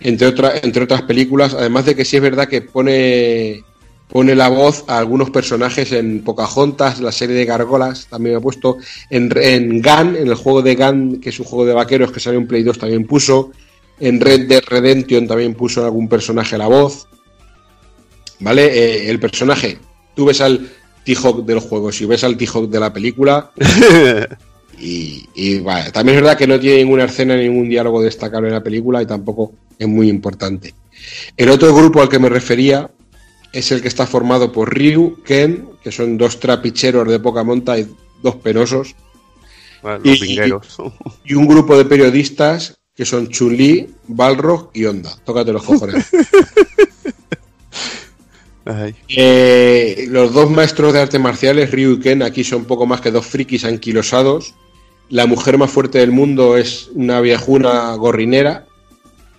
entre, 0.00 0.32
entre 0.62 0.84
otras 0.84 1.02
películas. 1.02 1.52
Además 1.52 1.84
de 1.84 1.94
que 1.94 2.06
sí 2.06 2.16
es 2.16 2.22
verdad 2.22 2.48
que 2.48 2.62
pone, 2.62 3.62
pone 4.08 4.34
la 4.34 4.48
voz 4.48 4.84
a 4.86 4.96
algunos 4.96 5.28
personajes 5.28 5.92
en 5.92 6.24
Pocahontas, 6.24 6.98
la 6.98 7.12
serie 7.12 7.36
de 7.36 7.44
Gargolas, 7.44 8.06
también 8.08 8.36
ha 8.36 8.40
puesto. 8.40 8.78
En, 9.10 9.30
en 9.36 9.82
Gun, 9.82 10.16
en 10.16 10.28
el 10.28 10.34
juego 10.34 10.62
de 10.62 10.76
Gun, 10.76 11.20
que 11.20 11.28
es 11.28 11.38
un 11.38 11.44
juego 11.44 11.66
de 11.66 11.74
vaqueros 11.74 12.10
que 12.10 12.20
salió 12.20 12.40
en 12.40 12.46
Play 12.46 12.62
2, 12.62 12.78
también 12.78 13.06
puso. 13.06 13.50
En 14.00 14.18
Red 14.18 14.48
Dead 14.48 14.64
Redemption 14.66 15.26
también 15.26 15.52
puso 15.52 15.84
algún 15.84 16.08
personaje 16.08 16.56
la 16.56 16.68
voz. 16.68 17.06
¿Vale? 18.40 18.64
Eh, 18.64 19.10
el 19.10 19.20
personaje, 19.20 19.76
tú 20.14 20.24
ves 20.24 20.40
al 20.40 20.70
T-Hawk 21.06 21.46
del 21.46 21.60
juego, 21.60 21.90
si 21.90 22.04
ves 22.04 22.24
al 22.24 22.36
T-Hawk 22.36 22.68
de 22.68 22.80
la 22.80 22.92
película. 22.92 23.52
y 24.78 25.26
y, 25.38 25.60
vale, 25.60 25.90
también 25.90 26.16
es 26.16 26.22
verdad 26.22 26.38
que 26.38 26.46
no 26.46 26.58
tiene 26.58 26.78
ninguna 26.78 27.04
escena, 27.04 27.36
ningún 27.36 27.68
diálogo 27.68 28.00
destacable 28.00 28.48
en 28.48 28.54
la 28.54 28.62
película 28.62 29.02
y 29.02 29.06
tampoco 29.06 29.52
es 29.78 29.86
muy 29.86 30.08
importante. 30.08 30.74
El 31.36 31.50
otro 31.50 31.74
grupo 31.74 32.00
al 32.00 32.08
que 32.08 32.18
me 32.18 32.30
refería 32.30 32.90
es 33.52 33.70
el 33.70 33.82
que 33.82 33.88
está 33.88 34.06
formado 34.06 34.50
por 34.50 34.74
Ryu, 34.74 35.22
Ken, 35.22 35.68
que 35.84 35.92
son 35.92 36.16
dos 36.16 36.40
trapicheros 36.40 37.06
de 37.06 37.20
poca 37.20 37.44
monta 37.44 37.78
y 37.78 37.86
dos 38.22 38.36
penosos. 38.36 38.94
Bueno, 39.82 40.00
los 40.02 40.22
Y-. 40.22 40.40
Y 41.26 41.34
un 41.34 41.46
grupo 41.46 41.76
de 41.76 41.84
periodistas 41.84 42.78
que 42.94 43.04
son 43.04 43.28
Chun-Li, 43.28 43.94
Balrog 44.08 44.70
y 44.72 44.86
Honda. 44.86 45.14
Tócate 45.22 45.52
los 45.52 45.62
cojones. 45.62 46.06
Eh, 49.08 50.06
los 50.10 50.32
dos 50.32 50.50
maestros 50.50 50.92
de 50.92 51.00
artes 51.00 51.20
marciales, 51.20 51.70
Ryu 51.70 51.92
y 51.92 52.00
Ken, 52.00 52.22
aquí 52.22 52.42
son 52.44 52.64
poco 52.64 52.86
más 52.86 53.00
que 53.00 53.10
dos 53.10 53.26
frikis 53.26 53.64
anquilosados. 53.64 54.54
La 55.08 55.26
mujer 55.26 55.56
más 55.56 55.70
fuerte 55.70 55.98
del 55.98 56.10
mundo 56.10 56.56
es 56.56 56.90
una 56.94 57.20
viejuna 57.20 57.94
gorrinera. 57.94 58.66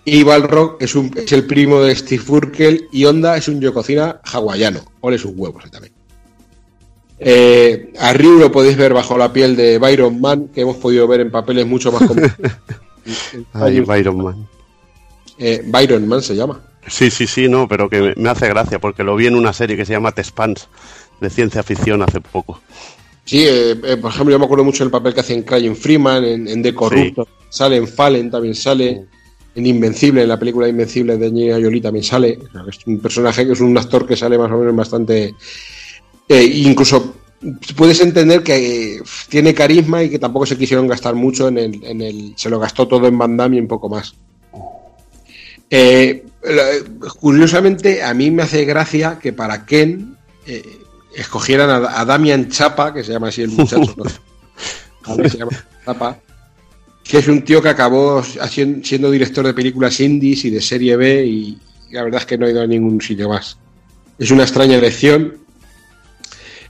Y 0.04 0.22
Balrog 0.22 0.78
es, 0.80 0.94
un- 0.94 1.12
es 1.14 1.30
el 1.32 1.44
primo 1.46 1.80
de 1.82 1.94
Steve 1.94 2.22
Urkel. 2.26 2.88
Y 2.90 3.04
Honda 3.04 3.36
es 3.36 3.48
un 3.48 3.60
yokocina 3.60 4.20
hawaiano. 4.24 4.80
Ole 5.02 5.18
sus 5.18 5.32
huevos 5.36 5.70
también. 5.70 5.92
Eh, 7.20 7.92
a 7.98 8.12
Ryu 8.14 8.38
lo 8.38 8.50
podéis 8.50 8.76
ver 8.78 8.94
bajo 8.94 9.18
la 9.18 9.32
piel 9.32 9.56
de 9.56 9.76
Byron 9.78 10.20
Man, 10.20 10.48
que 10.54 10.62
hemos 10.62 10.76
podido 10.76 11.06
ver 11.06 11.20
en 11.20 11.30
papeles 11.30 11.66
mucho 11.66 11.92
más. 11.92 12.02
Ay, 13.52 13.80
Byron 13.80 14.22
Man. 14.22 14.46
Eh, 15.38 15.62
Byron 15.66 16.06
Man 16.08 16.22
se 16.22 16.34
llama. 16.36 16.62
Sí, 16.88 17.10
sí, 17.10 17.26
sí, 17.26 17.48
no, 17.48 17.68
pero 17.68 17.88
que 17.88 18.14
me- 18.16 18.28
hace 18.30 18.48
gracia 18.48 18.78
porque 18.78 19.04
lo 19.04 19.16
vi 19.16 19.26
en 19.26 19.34
una 19.34 19.52
serie 19.52 19.76
que 19.76 19.84
se 19.84 19.92
llama 19.92 20.12
The 20.12 20.24
Spans 20.24 20.68
de 21.20 21.30
ciencia 21.30 21.62
ficción 21.62 22.02
hace 22.02 22.20
poco. 22.20 22.60
Sí, 23.24 23.44
eh, 23.46 23.76
eh, 23.84 23.96
por 23.98 24.10
ejemplo, 24.10 24.32
yo 24.32 24.38
me 24.38 24.44
acuerdo 24.46 24.64
mucho 24.64 24.84
del 24.84 24.90
papel 24.90 25.12
que 25.12 25.20
hace 25.20 25.34
en 25.34 25.42
Crying 25.42 25.76
Freeman, 25.76 26.24
en, 26.24 26.48
en 26.48 26.62
The 26.62 26.74
Corrupto, 26.74 27.28
sale 27.50 27.76
en 27.76 27.86
Fallen, 27.86 28.30
también 28.30 28.54
sale 28.54 29.04
en 29.54 29.66
Invencible, 29.66 30.22
en 30.22 30.28
la 30.28 30.38
película 30.38 30.68
Invencible 30.68 31.16
de 31.18 31.26
Angelina 31.26 31.54
Jolie 31.60 31.80
también 31.82 32.04
sale. 32.04 32.38
Es 32.68 32.78
un 32.86 33.00
personaje 33.00 33.44
que 33.46 33.52
es 33.52 33.60
un 33.60 33.76
actor 33.76 34.06
que 34.06 34.16
sale 34.16 34.38
más 34.38 34.50
o 34.50 34.56
menos 34.58 34.74
bastante. 34.74 35.34
eh, 36.28 36.42
incluso 36.44 37.14
puedes 37.76 38.00
entender 38.00 38.42
que 38.42 38.96
eh, 38.96 39.02
tiene 39.28 39.52
carisma 39.54 40.02
y 40.02 40.10
que 40.10 40.18
tampoco 40.18 40.46
se 40.46 40.56
quisieron 40.56 40.86
gastar 40.86 41.14
mucho 41.14 41.48
en 41.48 41.58
el, 41.58 41.84
en 41.84 42.00
el. 42.00 42.32
Se 42.36 42.48
lo 42.48 42.58
gastó 42.58 42.86
todo 42.88 43.06
en 43.08 43.18
Van 43.18 43.36
Damme 43.36 43.56
y 43.56 43.60
un 43.60 43.68
poco 43.68 43.88
más. 43.88 44.14
Eh, 45.70 46.24
curiosamente, 47.20 48.02
a 48.02 48.14
mí 48.14 48.30
me 48.30 48.42
hace 48.42 48.64
gracia 48.64 49.18
que 49.20 49.32
para 49.32 49.66
Ken 49.66 50.16
eh, 50.46 50.78
escogieran 51.14 51.68
a, 51.70 52.00
a 52.00 52.04
Damian 52.04 52.48
Chapa, 52.48 52.92
que 52.94 53.04
se 53.04 53.12
llama 53.12 53.28
así 53.28 53.42
el 53.42 53.50
muchacho, 53.50 53.94
¿no? 53.96 54.04
Se 55.28 55.38
llama 55.38 55.52
Chapa, 55.84 56.18
que 57.02 57.18
es 57.18 57.28
un 57.28 57.42
tío 57.42 57.62
que 57.62 57.70
acabó 57.70 58.18
haciendo- 58.40 58.84
siendo 58.86 59.10
director 59.10 59.46
de 59.46 59.54
películas 59.54 59.98
indies 60.00 60.44
y 60.44 60.50
de 60.50 60.60
serie 60.60 60.96
B 60.96 61.24
y 61.24 61.58
la 61.90 62.02
verdad 62.02 62.20
es 62.20 62.26
que 62.26 62.36
no 62.36 62.44
ha 62.46 62.50
ido 62.50 62.60
a 62.60 62.66
ningún 62.66 63.00
sitio 63.00 63.28
más. 63.30 63.56
Es 64.18 64.30
una 64.30 64.42
extraña 64.42 64.76
elección. 64.76 65.38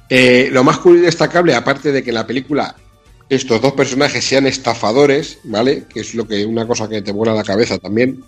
Eh, 0.09 0.49
lo 0.53 0.63
más 0.65 0.79
curioso 0.79 1.03
y 1.03 1.07
destacable, 1.07 1.55
aparte 1.55 1.91
de 1.93 2.03
que 2.03 2.11
en 2.11 2.15
la 2.15 2.27
película 2.27 2.77
estos 3.29 3.61
dos 3.61 3.73
personajes 3.73 4.25
sean 4.25 4.47
estafadores, 4.47 5.39
¿vale? 5.45 5.85
Que 5.93 6.01
es 6.01 6.15
lo 6.15 6.27
que 6.27 6.47
una 6.47 6.67
cosa 6.67 6.89
que 6.89 7.03
te 7.03 7.13
vuela 7.13 7.35
la 7.35 7.43
cabeza 7.45 7.77
también. 7.79 8.23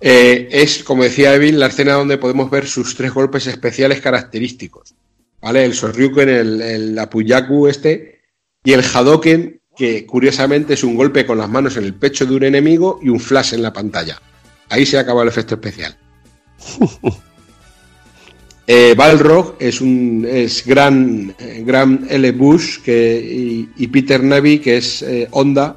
Eh, 0.00 0.48
es, 0.50 0.82
como 0.82 1.02
decía 1.02 1.34
Evil, 1.34 1.58
la 1.60 1.66
escena 1.66 1.94
donde 1.94 2.18
podemos 2.18 2.50
ver 2.50 2.66
sus 2.66 2.94
tres 2.94 3.12
golpes 3.12 3.46
especiales 3.46 4.00
característicos. 4.00 4.94
¿Vale? 5.40 5.64
El 5.64 5.74
Sorryuken, 5.74 6.28
el, 6.28 6.60
el 6.60 6.98
Apuyaku 6.98 7.66
este 7.68 8.20
y 8.62 8.72
el 8.72 8.84
Hadoken, 8.84 9.60
que 9.76 10.04
curiosamente 10.04 10.74
es 10.74 10.84
un 10.84 10.96
golpe 10.96 11.24
con 11.24 11.38
las 11.38 11.48
manos 11.48 11.76
en 11.76 11.84
el 11.84 11.94
pecho 11.94 12.26
de 12.26 12.34
un 12.34 12.44
enemigo 12.44 13.00
y 13.02 13.08
un 13.08 13.20
flash 13.20 13.54
en 13.54 13.62
la 13.62 13.72
pantalla. 13.72 14.20
Ahí 14.68 14.84
se 14.84 14.98
acaba 14.98 15.22
el 15.22 15.28
efecto 15.28 15.54
especial. 15.54 15.96
Eh, 18.72 18.94
Balrog 18.96 19.56
es 19.58 19.80
un 19.80 20.24
es 20.30 20.64
Gran, 20.64 21.34
eh, 21.40 21.64
Gran 21.66 22.06
L. 22.08 22.30
Bush 22.30 22.78
que, 22.82 23.20
y, 23.20 23.68
y 23.76 23.88
Peter 23.88 24.22
Navy, 24.22 24.60
que 24.60 24.76
es 24.76 25.02
eh, 25.02 25.26
Honda, 25.32 25.76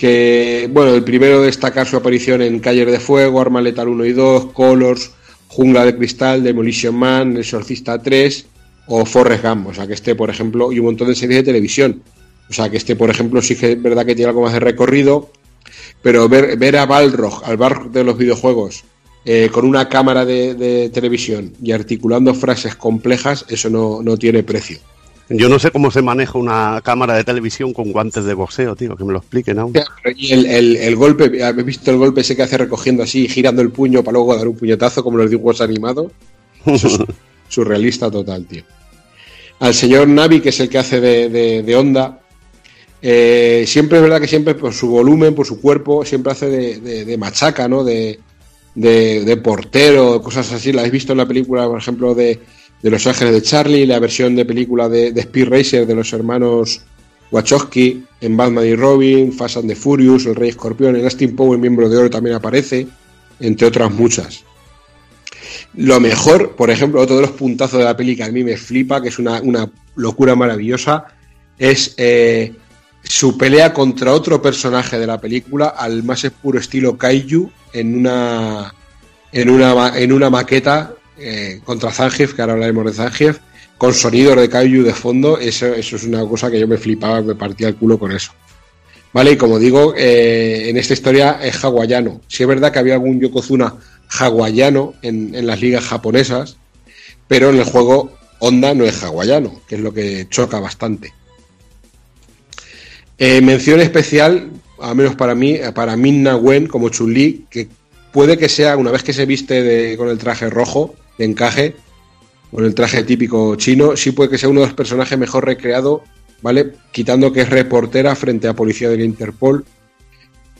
que, 0.00 0.66
bueno, 0.72 0.94
el 0.94 1.04
primero 1.04 1.42
destacar 1.42 1.86
su 1.86 1.94
aparición 1.94 2.40
en 2.40 2.58
Calles 2.58 2.90
de 2.90 2.98
Fuego, 2.98 3.38
Arma 3.38 3.60
Letal 3.60 3.86
1 3.86 4.06
y 4.06 4.12
2, 4.14 4.46
Colors, 4.54 5.10
Jungla 5.48 5.84
de 5.84 5.94
Cristal, 5.94 6.42
Demolition 6.42 6.94
Man, 6.94 7.32
El 7.32 7.40
Exorcista 7.40 8.00
3 8.00 8.46
o 8.86 9.04
Forrest 9.04 9.44
Gump, 9.44 9.66
o 9.66 9.74
sea 9.74 9.86
que 9.86 9.92
este, 9.92 10.14
por 10.14 10.30
ejemplo, 10.30 10.72
y 10.72 10.78
un 10.78 10.86
montón 10.86 11.08
de 11.08 11.14
series 11.14 11.40
de 11.40 11.42
televisión. 11.42 12.02
O 12.48 12.52
sea 12.54 12.70
que 12.70 12.78
este, 12.78 12.96
por 12.96 13.10
ejemplo, 13.10 13.42
sí 13.42 13.56
que 13.56 13.72
es 13.72 13.82
verdad 13.82 14.06
que 14.06 14.14
tiene 14.14 14.30
algo 14.30 14.40
más 14.40 14.54
de 14.54 14.60
recorrido, 14.60 15.30
pero 16.00 16.30
ver, 16.30 16.56
ver 16.56 16.78
a 16.78 16.86
Balrog, 16.86 17.44
al 17.44 17.58
Balrog 17.58 17.90
de 17.90 18.02
los 18.02 18.16
videojuegos, 18.16 18.84
eh, 19.26 19.50
con 19.52 19.66
una 19.66 19.90
cámara 19.90 20.24
de, 20.24 20.54
de 20.54 20.88
televisión 20.88 21.52
y 21.62 21.72
articulando 21.72 22.32
frases 22.32 22.74
complejas, 22.74 23.44
eso 23.50 23.68
no, 23.68 24.00
no 24.02 24.16
tiene 24.16 24.42
precio. 24.44 24.78
Yo 25.30 25.48
no 25.48 25.58
sé 25.60 25.70
cómo 25.70 25.90
se 25.92 26.02
maneja 26.02 26.36
una 26.38 26.80
cámara 26.84 27.14
de 27.16 27.22
televisión 27.24 27.72
con 27.72 27.92
guantes 27.92 28.24
de 28.24 28.34
boxeo, 28.34 28.74
tío, 28.74 28.96
que 28.96 29.04
me 29.04 29.12
lo 29.12 29.18
expliquen 29.20 29.60
aún. 29.60 29.72
Y 30.16 30.32
el, 30.32 30.44
el- 30.46 30.76
el 30.76 30.96
golpe, 30.96 31.42
¿habéis 31.44 31.66
visto 31.66 31.90
el 31.92 31.98
golpe 31.98 32.22
ese 32.22 32.34
que 32.34 32.42
hace 32.42 32.58
recogiendo 32.58 33.02
así, 33.04 33.28
girando 33.28 33.62
el 33.62 33.70
puño 33.70 34.02
para 34.02 34.14
luego 34.14 34.34
dar 34.36 34.48
un 34.48 34.56
puñetazo 34.56 35.04
como 35.04 35.18
los 35.18 35.30
dibujos 35.30 35.60
animados? 35.60 36.10
Eso 36.66 36.88
es 36.88 36.98
surrealista 37.48 38.10
total, 38.10 38.44
tío. 38.46 38.64
Al 39.60 39.72
señor 39.74 40.08
Navi, 40.08 40.40
que 40.40 40.48
es 40.48 40.58
el 40.60 40.68
que 40.68 40.78
hace 40.78 41.00
de, 41.00 41.28
de, 41.28 41.62
de 41.62 41.76
Onda, 41.76 42.18
eh, 43.02 43.64
siempre 43.66 43.98
es 43.98 44.02
verdad 44.02 44.20
que 44.20 44.26
siempre 44.28 44.54
por 44.54 44.72
su 44.74 44.88
volumen, 44.88 45.34
por 45.34 45.46
su 45.46 45.60
cuerpo, 45.60 46.04
siempre 46.04 46.32
hace 46.32 46.46
de, 46.48 46.80
de- 46.80 47.04
de 47.04 47.18
machaca, 47.18 47.68
¿no? 47.68 47.84
De, 47.84 48.18
de, 48.74 49.24
de 49.24 49.36
portero, 49.36 50.20
cosas 50.22 50.50
así. 50.52 50.72
La 50.72 50.80
habéis 50.80 50.92
visto 50.92 51.12
en 51.12 51.18
la 51.18 51.26
película, 51.26 51.66
por 51.68 51.78
ejemplo, 51.78 52.14
de, 52.14 52.40
de 52.82 52.90
Los 52.90 53.06
Ángeles 53.06 53.34
de 53.34 53.42
Charlie, 53.42 53.86
la 53.86 53.98
versión 53.98 54.34
de 54.34 54.44
película 54.44 54.88
de, 54.88 55.12
de 55.12 55.20
Speed 55.20 55.48
Racer 55.48 55.86
de 55.86 55.94
los 55.94 56.12
hermanos 56.12 56.82
Wachowski, 57.30 58.04
en 58.20 58.36
Batman 58.36 58.66
y 58.66 58.74
Robin, 58.74 59.32
Fast 59.32 59.58
and 59.58 59.68
the 59.68 59.76
Furious, 59.76 60.26
El 60.26 60.34
Rey 60.34 60.50
Escorpión, 60.50 60.96
en 60.96 61.04
Austin 61.04 61.36
Power, 61.36 61.58
Miembro 61.58 61.88
de 61.88 61.96
Oro 61.96 62.10
también 62.10 62.36
aparece, 62.36 62.86
entre 63.38 63.66
otras 63.66 63.92
muchas. 63.92 64.44
Lo 65.74 66.00
mejor, 66.00 66.56
por 66.56 66.70
ejemplo, 66.70 67.00
otro 67.00 67.16
de 67.16 67.22
los 67.22 67.30
puntazos 67.32 67.78
de 67.78 67.84
la 67.84 67.96
peli 67.96 68.16
que 68.16 68.24
a 68.24 68.32
mí 68.32 68.42
me 68.42 68.56
flipa, 68.56 69.00
que 69.00 69.08
es 69.08 69.18
una, 69.18 69.40
una 69.40 69.70
locura 69.94 70.34
maravillosa, 70.34 71.04
es 71.58 71.94
eh, 71.96 72.52
su 73.02 73.38
pelea 73.38 73.72
contra 73.72 74.12
otro 74.12 74.42
personaje 74.42 74.98
de 74.98 75.06
la 75.06 75.20
película 75.20 75.68
al 75.68 76.02
más 76.02 76.26
puro 76.42 76.58
estilo 76.58 76.96
Kaiju 76.98 77.50
en 77.72 77.98
una 77.98 78.74
en 79.32 79.48
una, 79.48 79.96
en 79.96 80.12
una 80.12 80.28
maqueta 80.28 80.94
eh, 81.20 81.60
contra 81.64 81.92
Zangief, 81.92 82.34
que 82.34 82.40
ahora 82.40 82.54
hablaremos 82.54 82.84
de 82.86 82.92
Zangief, 82.92 83.38
con 83.78 83.94
sonidos 83.94 84.36
de 84.36 84.48
Kaiju 84.48 84.82
de 84.82 84.92
fondo, 84.92 85.38
eso, 85.38 85.66
eso 85.66 85.96
es 85.96 86.04
una 86.04 86.26
cosa 86.26 86.50
que 86.50 86.60
yo 86.60 86.68
me 86.68 86.76
flipaba, 86.76 87.22
me 87.22 87.34
partía 87.34 87.68
el 87.68 87.76
culo 87.76 87.98
con 87.98 88.12
eso. 88.12 88.32
Vale, 89.12 89.32
y 89.32 89.36
como 89.36 89.58
digo, 89.58 89.94
eh, 89.96 90.68
en 90.68 90.76
esta 90.76 90.92
historia 90.92 91.38
es 91.42 91.64
hawaiano. 91.64 92.20
Sí 92.28 92.42
es 92.42 92.48
verdad 92.48 92.72
que 92.72 92.78
había 92.78 92.94
algún 92.94 93.20
Yokozuna 93.20 93.74
hawaiano 94.08 94.94
en, 95.02 95.46
las 95.46 95.60
ligas 95.60 95.84
japonesas, 95.84 96.58
pero 97.26 97.50
en 97.50 97.56
el 97.56 97.64
juego 97.64 98.12
Honda 98.38 98.74
no 98.74 98.84
es 98.84 99.02
hawaiano, 99.02 99.62
que 99.66 99.76
es 99.76 99.80
lo 99.80 99.92
que 99.92 100.26
choca 100.28 100.60
bastante. 100.60 101.12
Eh, 103.18 103.40
mención 103.40 103.80
especial, 103.80 104.50
al 104.80 104.94
menos 104.94 105.16
para 105.16 105.34
mí, 105.34 105.58
para 105.74 105.96
Minna 105.96 106.36
Wen 106.36 106.66
como 106.66 106.88
Chun-Li, 106.88 107.46
que 107.50 107.68
puede 108.12 108.38
que 108.38 108.48
sea, 108.48 108.76
una 108.76 108.90
vez 108.90 109.02
que 109.02 109.12
se 109.12 109.26
viste 109.26 109.96
con 109.96 110.08
el 110.08 110.18
traje 110.18 110.48
rojo 110.48 110.94
de 111.20 111.26
encaje, 111.26 111.76
con 112.50 112.64
el 112.64 112.74
traje 112.74 113.04
típico 113.04 113.54
chino, 113.56 113.94
sí 113.96 114.10
puede 114.10 114.30
que 114.30 114.38
sea 114.38 114.48
uno 114.48 114.60
de 114.62 114.66
los 114.66 114.74
personajes 114.74 115.16
mejor 115.18 115.44
recreado, 115.44 116.02
¿vale? 116.42 116.72
Quitando 116.90 117.32
que 117.32 117.42
es 117.42 117.50
reportera 117.50 118.16
frente 118.16 118.48
a 118.48 118.54
policía 118.54 118.88
del 118.88 119.02
Interpol. 119.02 119.64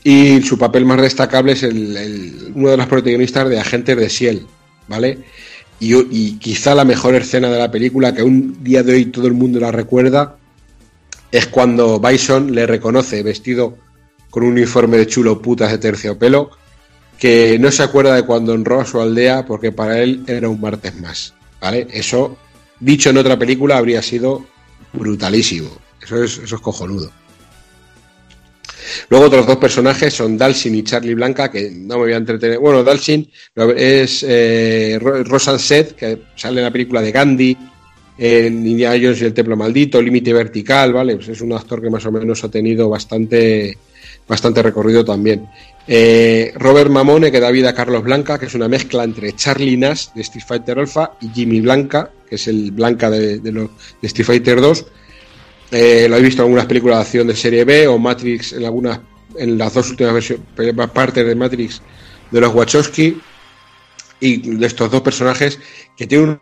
Y 0.05 0.41
su 0.43 0.57
papel 0.59 0.85
más 0.85 1.01
destacable 1.01 1.53
es 1.53 1.62
el, 1.62 1.97
el- 1.97 2.53
uno 2.55 2.71
de 2.71 2.76
los 2.76 2.87
protagonistas 2.87 3.49
de 3.49 3.59
Agentes 3.59 3.97
de 3.97 4.09
Ciel, 4.09 4.47
¿vale? 4.89 5.19
Y, 5.81 5.94
y 5.94 6.39
quizá 6.39 6.75
la 6.75 6.85
mejor 6.85 7.15
escena 7.15 7.51
de 7.51 7.59
la 7.59 7.71
película, 7.71 8.15
que 8.15 8.23
un 8.23 8.62
día 8.62 8.83
de 8.83 8.93
hoy 8.94 9.07
todo 9.07 9.26
el 9.26 9.33
mundo 9.35 9.59
la 9.60 9.73
recuerda, 9.73 10.37
es 11.33 11.47
cuando 11.47 11.99
Bison 11.99 12.53
le 12.55 12.67
reconoce 12.67 13.23
vestido 13.23 13.76
con 14.31 14.43
un 14.43 14.53
uniforme 14.53 14.97
de 14.99 15.07
chulo 15.07 15.41
putas 15.43 15.71
de 15.71 15.78
terciopelo, 15.78 16.51
que 17.20 17.58
no 17.60 17.70
se 17.70 17.83
acuerda 17.85 18.17
de 18.17 18.24
cuando 18.24 18.53
honró 18.54 18.81
a 18.81 18.86
su 18.86 19.01
aldea 19.01 19.44
porque 19.47 19.70
para 19.70 20.01
él 20.03 20.24
era 20.26 20.49
un 20.49 20.60
martes 20.60 20.99
más. 20.99 21.35
¿Vale? 21.60 21.86
Eso, 21.92 22.38
dicho 22.81 23.10
en 23.10 23.19
otra 23.19 23.38
película, 23.38 23.76
habría 23.76 24.03
sido 24.03 24.47
brutalísimo. 24.94 25.70
Eso 26.03 26.24
es, 26.24 26.38
eso 26.38 26.56
es 26.56 26.62
cojonudo. 26.62 27.12
Luego 29.10 29.26
otros 29.26 29.47
dos 29.47 29.56
personajes 29.58 30.15
son 30.15 30.36
Dalsin 30.38 30.74
y 30.74 30.83
Charlie 30.83 31.15
Blanca, 31.15 31.51
que 31.51 31.70
no 31.70 31.94
me 31.97 32.04
voy 32.04 32.12
a 32.12 32.17
entretener. 32.17 32.58
Bueno, 32.58 32.83
Dalsin 32.83 33.31
es 33.76 34.24
eh, 34.26 34.99
Ro- 35.01 35.22
Rosan 35.22 35.58
Seth, 35.58 35.92
que 35.92 36.22
sale 36.35 36.60
en 36.60 36.65
la 36.65 36.72
película 36.72 37.03
de 37.03 37.12
Gandhi, 37.12 37.56
en 38.19 38.67
Indiana 38.67 38.97
Jones 39.01 39.20
y 39.20 39.26
el 39.26 39.35
Templo 39.35 39.56
Maldito, 39.56 40.01
Límite 40.01 40.33
Vertical, 40.33 40.92
¿vale? 40.92 41.17
Pues 41.17 41.28
es 41.28 41.40
un 41.40 41.53
actor 41.53 41.81
que 41.83 41.90
más 41.90 42.04
o 42.06 42.12
menos 42.12 42.42
ha 42.42 42.51
tenido 42.51 42.88
bastante, 42.88 43.76
bastante 44.30 44.62
recorrido 44.62 45.04
también. 45.04 45.48
Eh, 45.86 46.52
Robert 46.54 46.88
Mamone, 46.90 47.30
que 47.32 47.40
da 47.40 47.50
vida 47.50 47.70
a 47.70 47.74
Carlos 47.74 48.02
Blanca, 48.04 48.38
que 48.38 48.46
es 48.46 48.54
una 48.54 48.68
mezcla 48.68 49.04
entre 49.04 49.34
Charlie 49.34 49.76
Nash 49.76 50.08
de 50.14 50.22
Street 50.22 50.44
Fighter 50.46 50.78
Alpha 50.78 51.12
y 51.20 51.28
Jimmy 51.28 51.60
Blanca, 51.60 52.10
que 52.28 52.36
es 52.36 52.46
el 52.48 52.70
Blanca 52.70 53.10
de, 53.10 53.40
los- 53.52 53.70
de 54.00 54.06
Street 54.06 54.26
Fighter 54.26 54.60
2. 54.60 54.86
Eh, 55.72 56.06
lo 56.08 56.16
he 56.16 56.22
visto 56.22 56.42
en 56.42 56.46
algunas 56.46 56.66
películas 56.66 56.96
de 56.98 57.02
acción 57.02 57.26
de 57.26 57.36
serie 57.36 57.64
B 57.64 57.86
o 57.88 57.98
Matrix 57.98 58.52
en 58.54 58.64
algunas 58.64 59.00
en 59.36 59.56
las 59.56 59.72
dos 59.74 59.90
últimas 59.90 60.24
partes 60.92 61.24
de 61.24 61.34
Matrix 61.36 61.80
de 62.32 62.40
los 62.40 62.52
Wachowski 62.52 63.20
y 64.18 64.56
de 64.56 64.66
estos 64.66 64.90
dos 64.90 65.02
personajes 65.02 65.58
que 65.96 66.06
tienen 66.08 66.30
un- 66.30 66.40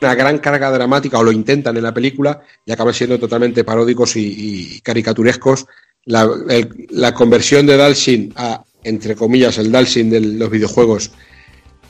una 0.00 0.14
gran 0.14 0.38
carga 0.38 0.70
dramática 0.70 1.18
o 1.18 1.24
lo 1.24 1.32
intentan 1.32 1.76
en 1.76 1.82
la 1.82 1.92
película 1.94 2.40
y 2.64 2.70
acaban 2.72 2.92
siendo 2.94 3.18
totalmente 3.18 3.64
paródicos 3.64 4.14
y 4.16 4.80
caricaturescos. 4.82 5.66
La, 6.06 6.28
la 6.90 7.12
conversión 7.14 7.66
de 7.66 7.76
Dalsin 7.76 8.32
a, 8.36 8.62
entre 8.84 9.14
comillas, 9.16 9.58
el 9.58 9.70
Dalsin 9.72 10.08
de 10.08 10.20
los 10.20 10.48
videojuegos 10.50 11.10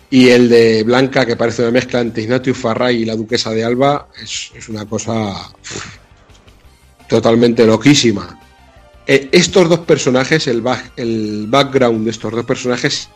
y 0.09 0.29
el 0.29 0.49
de 0.49 0.83
Blanca, 0.85 1.27
que 1.27 1.37
parece 1.37 1.63
una 1.63 1.71
mezcla 1.71 2.01
entre 2.01 2.23
Ignatius 2.23 2.57
Farray 2.57 3.03
y 3.03 3.05
la 3.05 3.15
Duquesa 3.17 3.51
de 3.51 3.65
Alba, 3.65 4.09
es, 4.23 4.53
es 4.55 4.69
una 4.69 4.87
cosa 4.87 5.35
totalmente 7.09 7.67
loquísima. 7.67 8.41
Eh, 9.07 9.29
estos 9.33 9.69
dos 9.69 9.81
personajes, 9.81 10.47
el, 10.47 10.63
back- 10.63 10.93
el 10.97 11.47
background 11.49 12.05
de 12.05 12.11
estos 12.11 12.33
dos 12.33 12.45
personajes, 12.45 13.09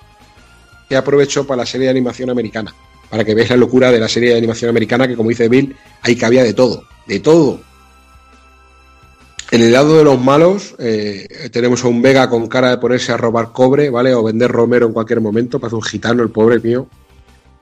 se 0.88 0.96
aprovechó 0.96 1.46
para 1.46 1.62
la 1.62 1.66
serie 1.66 1.86
de 1.86 1.92
animación 1.92 2.30
americana. 2.30 2.74
Para 3.08 3.24
que 3.24 3.34
veáis 3.34 3.50
la 3.50 3.56
locura 3.56 3.90
de 3.90 3.98
la 3.98 4.08
serie 4.08 4.30
de 4.30 4.36
animación 4.38 4.68
americana, 4.68 5.08
que 5.08 5.16
como 5.16 5.30
dice 5.30 5.48
Bill, 5.48 5.74
ahí 6.02 6.14
cabía 6.14 6.44
de 6.44 6.54
todo, 6.54 6.84
de 7.06 7.20
todo. 7.20 7.60
En 9.52 9.62
el 9.62 9.72
lado 9.72 9.98
de 9.98 10.04
los 10.04 10.20
malos, 10.20 10.76
eh, 10.78 11.48
tenemos 11.52 11.84
a 11.84 11.88
un 11.88 12.00
Vega 12.00 12.30
con 12.30 12.46
cara 12.46 12.70
de 12.70 12.78
ponerse 12.78 13.10
a 13.12 13.16
robar 13.16 13.50
cobre, 13.52 13.90
¿vale? 13.90 14.14
O 14.14 14.22
vender 14.22 14.50
romero 14.50 14.86
en 14.86 14.92
cualquier 14.92 15.20
momento, 15.20 15.58
parece 15.58 15.74
un 15.76 15.82
gitano 15.82 16.22
el 16.22 16.30
pobre 16.30 16.60
mío. 16.60 16.86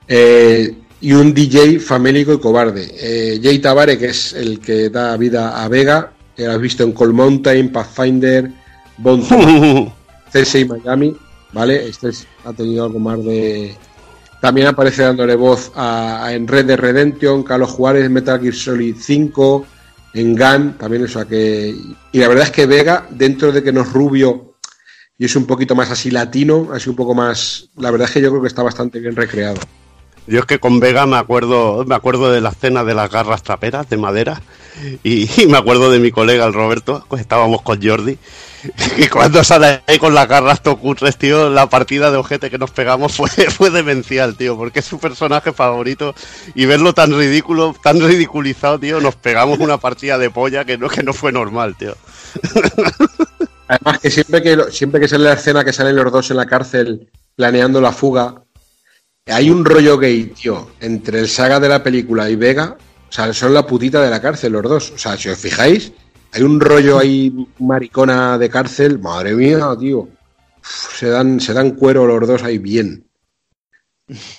Eh, 0.07 0.75
y 1.01 1.13
un 1.13 1.33
DJ 1.33 1.79
famélico 1.79 2.33
y 2.33 2.39
cobarde. 2.39 2.91
Eh, 2.99 3.39
Jay 3.41 3.57
Tabare, 3.59 3.97
que 3.97 4.07
es 4.07 4.33
el 4.33 4.59
que 4.59 4.89
da 4.89 5.17
vida 5.17 5.63
a 5.63 5.67
Vega, 5.67 6.11
que 6.35 6.45
has 6.45 6.59
visto 6.61 6.83
en 6.83 6.91
Cold 6.91 7.13
Mountain, 7.13 7.71
Pathfinder, 7.71 8.51
Bond, 8.97 9.23
CSI 10.31 10.65
Miami, 10.65 11.15
¿vale? 11.53 11.87
Este 11.87 12.09
es- 12.09 12.27
ha 12.45 12.53
tenido 12.53 12.85
algo 12.85 12.99
más 12.99 13.23
de... 13.25 13.73
También 14.41 14.67
aparece 14.67 15.01
dándole 15.03 15.35
voz 15.35 15.71
a, 15.75 16.25
a- 16.25 16.33
en 16.33 16.47
Red 16.47 16.65
de 16.65 16.77
Redemption, 16.77 17.41
Carlos 17.43 17.71
Juárez, 17.71 18.09
Metal 18.11 18.39
Gear 18.39 18.53
Solid 18.53 18.95
5, 18.99 19.65
en 20.13 20.35
Gun, 20.35 20.73
también, 20.77 21.03
o 21.03 21.07
sea 21.07 21.25
que... 21.25 21.75
Y 22.11 22.19
la 22.19 22.27
verdad 22.27 22.45
es 22.45 22.51
que 22.51 22.65
Vega, 22.65 23.07
dentro 23.09 23.51
de 23.51 23.63
que 23.63 23.71
no 23.71 23.81
es 23.81 23.91
rubio 23.91 24.55
y 25.17 25.25
es 25.25 25.35
un 25.35 25.45
poquito 25.45 25.75
más 25.75 25.91
así 25.91 26.11
latino, 26.11 26.69
así 26.73 26.89
un 26.89 26.95
poco 26.95 27.13
más... 27.13 27.69
La 27.77 27.91
verdad 27.91 28.07
es 28.07 28.13
que 28.13 28.21
yo 28.21 28.29
creo 28.29 28.41
que 28.41 28.47
está 28.47 28.63
bastante 28.63 28.99
bien 28.99 29.15
recreado. 29.15 29.59
Yo 30.27 30.39
es 30.39 30.45
que 30.45 30.59
con 30.59 30.79
Vega 30.79 31.05
me 31.05 31.17
acuerdo, 31.17 31.85
me 31.85 31.95
acuerdo 31.95 32.31
de 32.31 32.41
la 32.41 32.49
escena 32.49 32.83
de 32.83 32.93
las 32.93 33.09
garras 33.09 33.43
traperas 33.43 33.89
de 33.89 33.97
madera 33.97 34.41
y, 35.03 35.29
y 35.41 35.47
me 35.47 35.57
acuerdo 35.57 35.91
de 35.91 35.99
mi 35.99 36.11
colega 36.11 36.45
el 36.45 36.53
Roberto, 36.53 37.05
pues 37.09 37.21
estábamos 37.21 37.61
con 37.61 37.81
Jordi 37.81 38.17
y 38.97 39.07
cuando 39.07 39.43
sale 39.43 39.81
ahí 39.87 39.97
con 39.97 40.13
las 40.13 40.27
garras 40.27 40.61
tocutres, 40.61 41.17
tío, 41.17 41.49
la 41.49 41.69
partida 41.69 42.11
de 42.11 42.17
ojete 42.17 42.49
que 42.49 42.57
nos 42.57 42.71
pegamos 42.71 43.15
fue, 43.15 43.29
fue 43.49 43.69
demencial, 43.69 44.35
tío, 44.35 44.57
porque 44.57 44.79
es 44.79 44.85
su 44.85 44.99
personaje 44.99 45.53
favorito 45.53 46.13
y 46.55 46.65
verlo 46.65 46.93
tan 46.93 47.17
ridículo, 47.17 47.75
tan 47.81 47.99
ridiculizado, 47.99 48.79
tío, 48.79 48.99
nos 48.99 49.15
pegamos 49.15 49.59
una 49.59 49.77
partida 49.77 50.17
de 50.17 50.29
polla 50.29 50.65
que 50.65 50.77
no, 50.77 50.89
que 50.89 51.03
no 51.03 51.13
fue 51.13 51.31
normal, 51.31 51.75
tío. 51.77 51.95
Además 53.67 53.99
que 53.99 54.09
siempre 54.09 54.41
que 54.41 54.57
siempre 54.71 54.99
que 54.99 55.07
sale 55.07 55.25
la 55.25 55.33
escena 55.33 55.63
que 55.63 55.73
salen 55.73 55.95
los 55.95 56.11
dos 56.11 56.31
en 56.31 56.37
la 56.37 56.47
cárcel 56.47 57.07
planeando 57.35 57.79
la 57.79 57.91
fuga 57.91 58.43
Hay 59.27 59.51
un 59.51 59.63
rollo 59.63 59.99
gay, 59.99 60.25
tío, 60.25 60.71
entre 60.79 61.19
el 61.19 61.29
saga 61.29 61.59
de 61.59 61.69
la 61.69 61.83
película 61.83 62.29
y 62.29 62.35
Vega. 62.35 62.77
O 63.07 63.11
sea, 63.11 63.31
son 63.33 63.53
la 63.53 63.65
putita 63.65 64.01
de 64.01 64.09
la 64.09 64.21
cárcel 64.21 64.53
los 64.53 64.63
dos. 64.63 64.91
O 64.91 64.97
sea, 64.97 65.17
si 65.17 65.29
os 65.29 65.37
fijáis, 65.37 65.91
hay 66.31 66.41
un 66.43 66.59
rollo 66.59 66.99
ahí 66.99 67.47
maricona 67.59 68.37
de 68.37 68.49
cárcel. 68.49 68.99
Madre 68.99 69.33
mía, 69.35 69.67
tío. 69.79 70.07
Se 70.61 71.07
dan, 71.09 71.39
se 71.39 71.53
dan 71.53 71.71
cuero 71.71 72.05
los 72.05 72.27
dos 72.27 72.43
ahí 72.43 72.57
bien. 72.57 73.05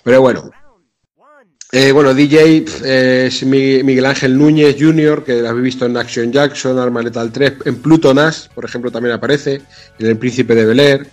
Pero 0.05 0.21
bueno. 0.21 0.51
Eh, 1.73 1.93
bueno, 1.93 2.13
DJ 2.13 2.65
eh, 2.85 3.27
es 3.29 3.45
Mi- 3.45 3.85
Miguel 3.85 4.05
Ángel 4.07 4.37
Núñez 4.37 4.75
Jr., 4.77 5.23
que 5.23 5.41
lo 5.41 5.49
habéis 5.51 5.65
visto 5.65 5.87
en 5.87 5.97
Action 5.97 6.33
Jackson, 6.33 6.77
Arma 6.81 7.01
Letal 7.01 7.31
3, 7.31 7.53
en 7.65 7.77
Pluto 7.77 8.13
Nash, 8.13 8.49
por 8.53 8.65
ejemplo, 8.65 8.91
también 8.91 9.15
aparece, 9.15 9.63
en 10.01 10.07
El 10.07 10.19
Príncipe 10.19 10.57
de 10.57 10.65
Bel 10.67 10.81
Air, 10.81 11.07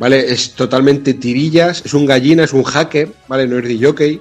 ¿vale? 0.00 0.32
Es 0.32 0.54
totalmente 0.54 1.14
tirillas, 1.14 1.82
es 1.86 1.94
un 1.94 2.06
gallina, 2.06 2.42
es 2.42 2.52
un 2.52 2.64
hacker, 2.64 3.08
¿vale? 3.28 3.46
No 3.46 3.58
es 3.58 3.68
de 3.68 3.86
jockey, 3.86 4.20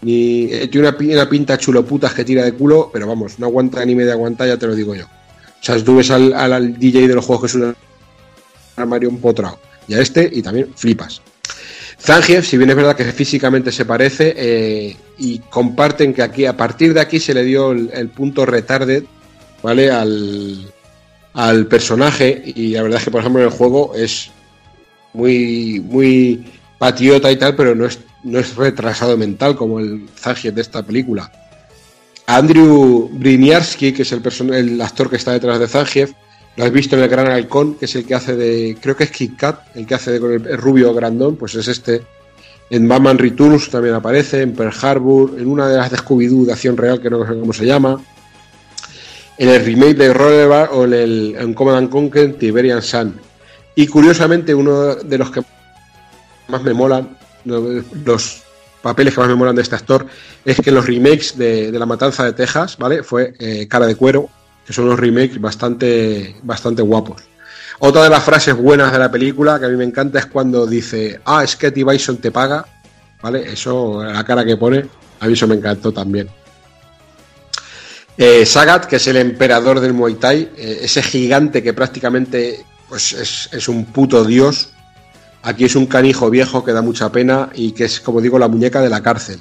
ni 0.00 0.44
eh, 0.50 0.66
tiene 0.68 0.88
una, 0.88 0.96
una 0.98 1.28
pinta 1.28 1.58
chuloputas 1.58 2.14
que 2.14 2.24
tira 2.24 2.42
de 2.42 2.54
culo, 2.54 2.88
pero 2.90 3.06
vamos, 3.06 3.38
no 3.38 3.48
aguanta 3.48 3.84
ni 3.84 3.94
media 3.94 4.12
aguanta, 4.14 4.46
ya 4.46 4.56
te 4.56 4.66
lo 4.66 4.74
digo 4.74 4.94
yo. 4.94 5.04
O 5.60 5.64
sea, 5.64 5.82
tú 5.82 5.96
ves 5.96 6.10
al, 6.10 6.32
al- 6.32 6.78
DJ 6.78 7.08
de 7.08 7.14
los 7.14 7.24
juegos 7.24 7.42
que 7.42 7.46
es 7.48 7.54
un 7.56 7.74
armario 8.76 9.08
empotrado, 9.08 9.58
y 9.86 9.94
a 9.94 10.00
este, 10.00 10.28
y 10.32 10.42
también 10.42 10.72
flipas. 10.76 11.20
Zangief, 12.00 12.46
si 12.46 12.56
bien 12.56 12.70
es 12.70 12.76
verdad 12.76 12.94
que 12.96 13.04
físicamente 13.12 13.72
se 13.72 13.84
parece, 13.84 14.32
eh, 14.36 14.96
y 15.18 15.40
comparten 15.50 16.14
que 16.14 16.22
aquí, 16.22 16.46
a 16.46 16.56
partir 16.56 16.94
de 16.94 17.00
aquí 17.00 17.18
se 17.18 17.34
le 17.34 17.42
dio 17.44 17.72
el, 17.72 17.90
el 17.92 18.08
punto 18.08 18.46
retarded, 18.46 19.02
¿vale? 19.62 19.90
Al, 19.90 20.72
al 21.34 21.66
personaje, 21.66 22.40
y 22.54 22.68
la 22.74 22.82
verdad 22.82 22.98
es 23.00 23.04
que, 23.04 23.10
por 23.10 23.20
ejemplo, 23.20 23.40
en 23.42 23.48
el 23.48 23.52
juego 23.52 23.94
es 23.96 24.30
muy, 25.12 25.80
muy 25.80 26.44
patriota 26.78 27.32
y 27.32 27.36
tal, 27.36 27.56
pero 27.56 27.74
no 27.74 27.86
es, 27.86 27.98
no 28.22 28.38
es 28.38 28.54
retrasado 28.54 29.16
mental 29.16 29.56
como 29.56 29.80
el 29.80 30.08
Zangief 30.16 30.54
de 30.54 30.60
esta 30.62 30.84
película. 30.84 31.32
Andrew 32.28 33.08
Briniarski, 33.10 33.92
que 33.92 34.02
es 34.02 34.12
el, 34.12 34.80
actor 34.82 35.08
que 35.08 35.16
está 35.16 35.32
detrás 35.32 35.58
de 35.58 35.66
Zangief, 35.66 36.12
lo 36.56 36.64
has 36.64 36.70
visto 36.70 36.94
en 36.94 37.02
el 37.02 37.08
Gran 37.08 37.26
Halcón, 37.26 37.76
que 37.76 37.86
es 37.86 37.96
el 37.96 38.04
que 38.04 38.14
hace 38.14 38.36
de. 38.36 38.76
Creo 38.82 38.94
que 38.94 39.04
es 39.04 39.10
Kit 39.10 39.36
Kat, 39.38 39.74
el 39.74 39.86
que 39.86 39.94
hace 39.94 40.10
de 40.12 40.20
con 40.20 40.32
el, 40.32 40.58
rubio 40.58 40.92
grandón, 40.92 41.36
pues 41.36 41.54
es 41.54 41.68
este. 41.68 42.02
En 42.68 42.86
Batman 42.86 43.16
Returns 43.16 43.70
también 43.70 43.94
aparece, 43.94 44.42
en 44.42 44.52
Pearl 44.52 44.74
Harbor, 44.82 45.36
en 45.38 45.46
una 45.46 45.68
de 45.68 45.78
las 45.78 45.90
de 45.90 45.96
Scooby-Doo 45.96 46.44
de 46.44 46.52
acción 46.52 46.76
real, 46.76 47.00
que 47.00 47.08
no 47.08 47.26
sé 47.26 47.32
cómo 47.40 47.54
se 47.54 47.64
llama. 47.64 47.98
En 49.38 49.48
el 49.48 49.64
remake 49.64 49.94
de 49.96 50.12
Rollerball 50.12 50.68
o 50.72 50.84
en 50.84 50.92
el 50.92 51.36
en 51.38 51.54
Command 51.54 51.78
and 51.78 51.88
Conquer 51.88 52.34
Tiberian 52.34 52.82
Sun. 52.82 53.18
Y 53.74 53.86
curiosamente, 53.86 54.54
uno 54.54 54.96
de 54.96 55.16
los 55.16 55.30
que 55.30 55.42
más 56.48 56.62
me 56.62 56.74
molan, 56.74 57.16
lo- 57.46 57.82
los 58.04 58.42
papeles 58.82 59.14
que 59.14 59.20
más 59.20 59.28
me 59.28 59.34
molan 59.34 59.56
de 59.56 59.62
este 59.62 59.74
actor, 59.74 60.06
es 60.44 60.60
que 60.60 60.70
en 60.70 60.76
los 60.76 60.86
remakes 60.86 61.36
de, 61.36 61.70
de 61.70 61.78
La 61.78 61.86
Matanza 61.86 62.24
de 62.24 62.32
Texas, 62.32 62.76
¿vale? 62.78 63.02
Fue 63.02 63.34
eh, 63.38 63.66
Cara 63.68 63.86
de 63.86 63.96
Cuero, 63.96 64.28
que 64.66 64.72
son 64.72 64.86
unos 64.86 65.00
remakes 65.00 65.40
bastante, 65.40 66.36
bastante 66.42 66.82
guapos. 66.82 67.22
Otra 67.80 68.02
de 68.02 68.10
las 68.10 68.24
frases 68.24 68.56
buenas 68.56 68.92
de 68.92 68.98
la 68.98 69.10
película 69.10 69.58
que 69.58 69.66
a 69.66 69.68
mí 69.68 69.76
me 69.76 69.84
encanta 69.84 70.18
es 70.18 70.26
cuando 70.26 70.66
dice, 70.66 71.20
ah, 71.24 71.44
es 71.44 71.54
que 71.54 71.70
T. 71.70 71.84
Te 72.20 72.30
paga, 72.30 72.66
¿vale? 73.22 73.52
Eso, 73.52 74.02
la 74.02 74.24
cara 74.24 74.44
que 74.44 74.56
pone, 74.56 74.84
a 75.20 75.26
mí 75.26 75.32
eso 75.32 75.46
me 75.46 75.54
encantó 75.54 75.92
también. 75.92 76.28
Eh, 78.16 78.44
Sagat, 78.44 78.86
que 78.86 78.96
es 78.96 79.06
el 79.06 79.16
emperador 79.16 79.78
del 79.78 79.92
Muay 79.92 80.14
Thai, 80.14 80.50
eh, 80.56 80.80
ese 80.82 81.02
gigante 81.02 81.62
que 81.62 81.72
prácticamente 81.72 82.64
pues, 82.88 83.12
es, 83.12 83.48
es 83.52 83.68
un 83.68 83.84
puto 83.86 84.24
dios. 84.24 84.70
Aquí 85.42 85.64
es 85.64 85.76
un 85.76 85.86
canijo 85.86 86.30
viejo 86.30 86.64
que 86.64 86.72
da 86.72 86.82
mucha 86.82 87.10
pena 87.10 87.50
y 87.54 87.72
que 87.72 87.84
es, 87.84 88.00
como 88.00 88.20
digo, 88.20 88.38
la 88.38 88.48
muñeca 88.48 88.80
de 88.80 88.90
la 88.90 89.02
cárcel. 89.02 89.40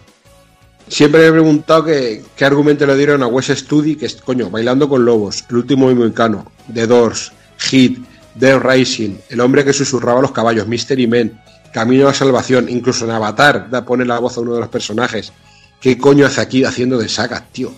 Siempre 0.87 1.21
me 1.21 1.27
he 1.27 1.31
preguntado 1.31 1.83
que- 1.83 2.23
qué 2.35 2.45
argumento 2.45 2.85
le 2.85 2.95
dieron 2.95 3.21
a 3.23 3.27
Wes 3.27 3.47
Studi, 3.47 3.95
que 3.95 4.05
es, 4.05 4.15
coño, 4.15 4.49
Bailando 4.49 4.87
con 4.87 5.03
Lobos, 5.03 5.43
El 5.49 5.57
último 5.57 5.93
Moicano, 5.93 6.49
The 6.73 6.87
Doors, 6.87 7.33
Hit, 7.57 7.99
Dead 8.35 8.59
Rising, 8.61 9.15
El 9.29 9.41
hombre 9.41 9.65
que 9.65 9.73
susurraba 9.73 10.19
a 10.19 10.21
los 10.21 10.31
caballos, 10.31 10.67
Mystery 10.67 11.07
Men, 11.07 11.41
Camino 11.73 12.03
a 12.03 12.11
la 12.11 12.13
Salvación, 12.13 12.69
incluso 12.69 13.03
en 13.05 13.11
Avatar 13.11 13.69
da, 13.69 13.83
pone 13.83 14.05
la 14.05 14.19
voz 14.19 14.37
a 14.37 14.41
uno 14.41 14.53
de 14.53 14.61
los 14.61 14.69
personajes. 14.69 15.33
¿Qué 15.81 15.97
coño 15.97 16.25
hace 16.25 16.39
aquí 16.41 16.63
haciendo 16.63 16.97
de 16.97 17.09
Sagat, 17.09 17.51
tío? 17.51 17.73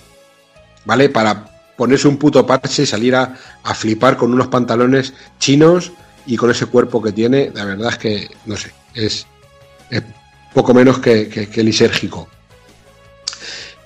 ¿Vale? 0.86 1.10
Para 1.10 1.46
ponerse 1.76 2.08
un 2.08 2.18
puto 2.18 2.46
parche 2.46 2.84
y 2.84 2.86
salir 2.86 3.16
a, 3.16 3.36
a 3.64 3.74
flipar 3.74 4.18
con 4.18 4.32
unos 4.34 4.48
pantalones 4.48 5.14
chinos 5.40 5.92
y 6.30 6.38
con 6.38 6.52
ese 6.52 6.68
cuerpo 6.68 7.02
que 7.02 7.12
tiene, 7.12 7.52
la 7.56 7.66
verdad 7.66 7.90
es 7.90 7.98
que, 7.98 8.30
no 8.46 8.56
sé, 8.56 8.72
es, 8.94 9.26
poco 10.54 10.76
menos 10.76 11.00
que, 11.00 11.28
que, 11.28 11.64
lisérgico. 11.64 12.30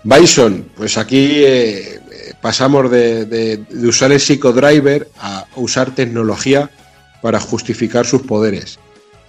Bison, 0.03 0.67
pues 0.75 0.97
aquí 0.97 1.29
eh, 1.35 2.01
pasamos 2.41 2.91
de, 2.91 3.63
usar 3.87 4.11
el 4.11 4.19
psicodriver 4.19 5.07
a 5.21 5.45
usar 5.55 5.95
tecnología 5.95 6.69
para 7.21 7.39
justificar 7.39 8.05
sus 8.05 8.23
poderes. 8.23 8.77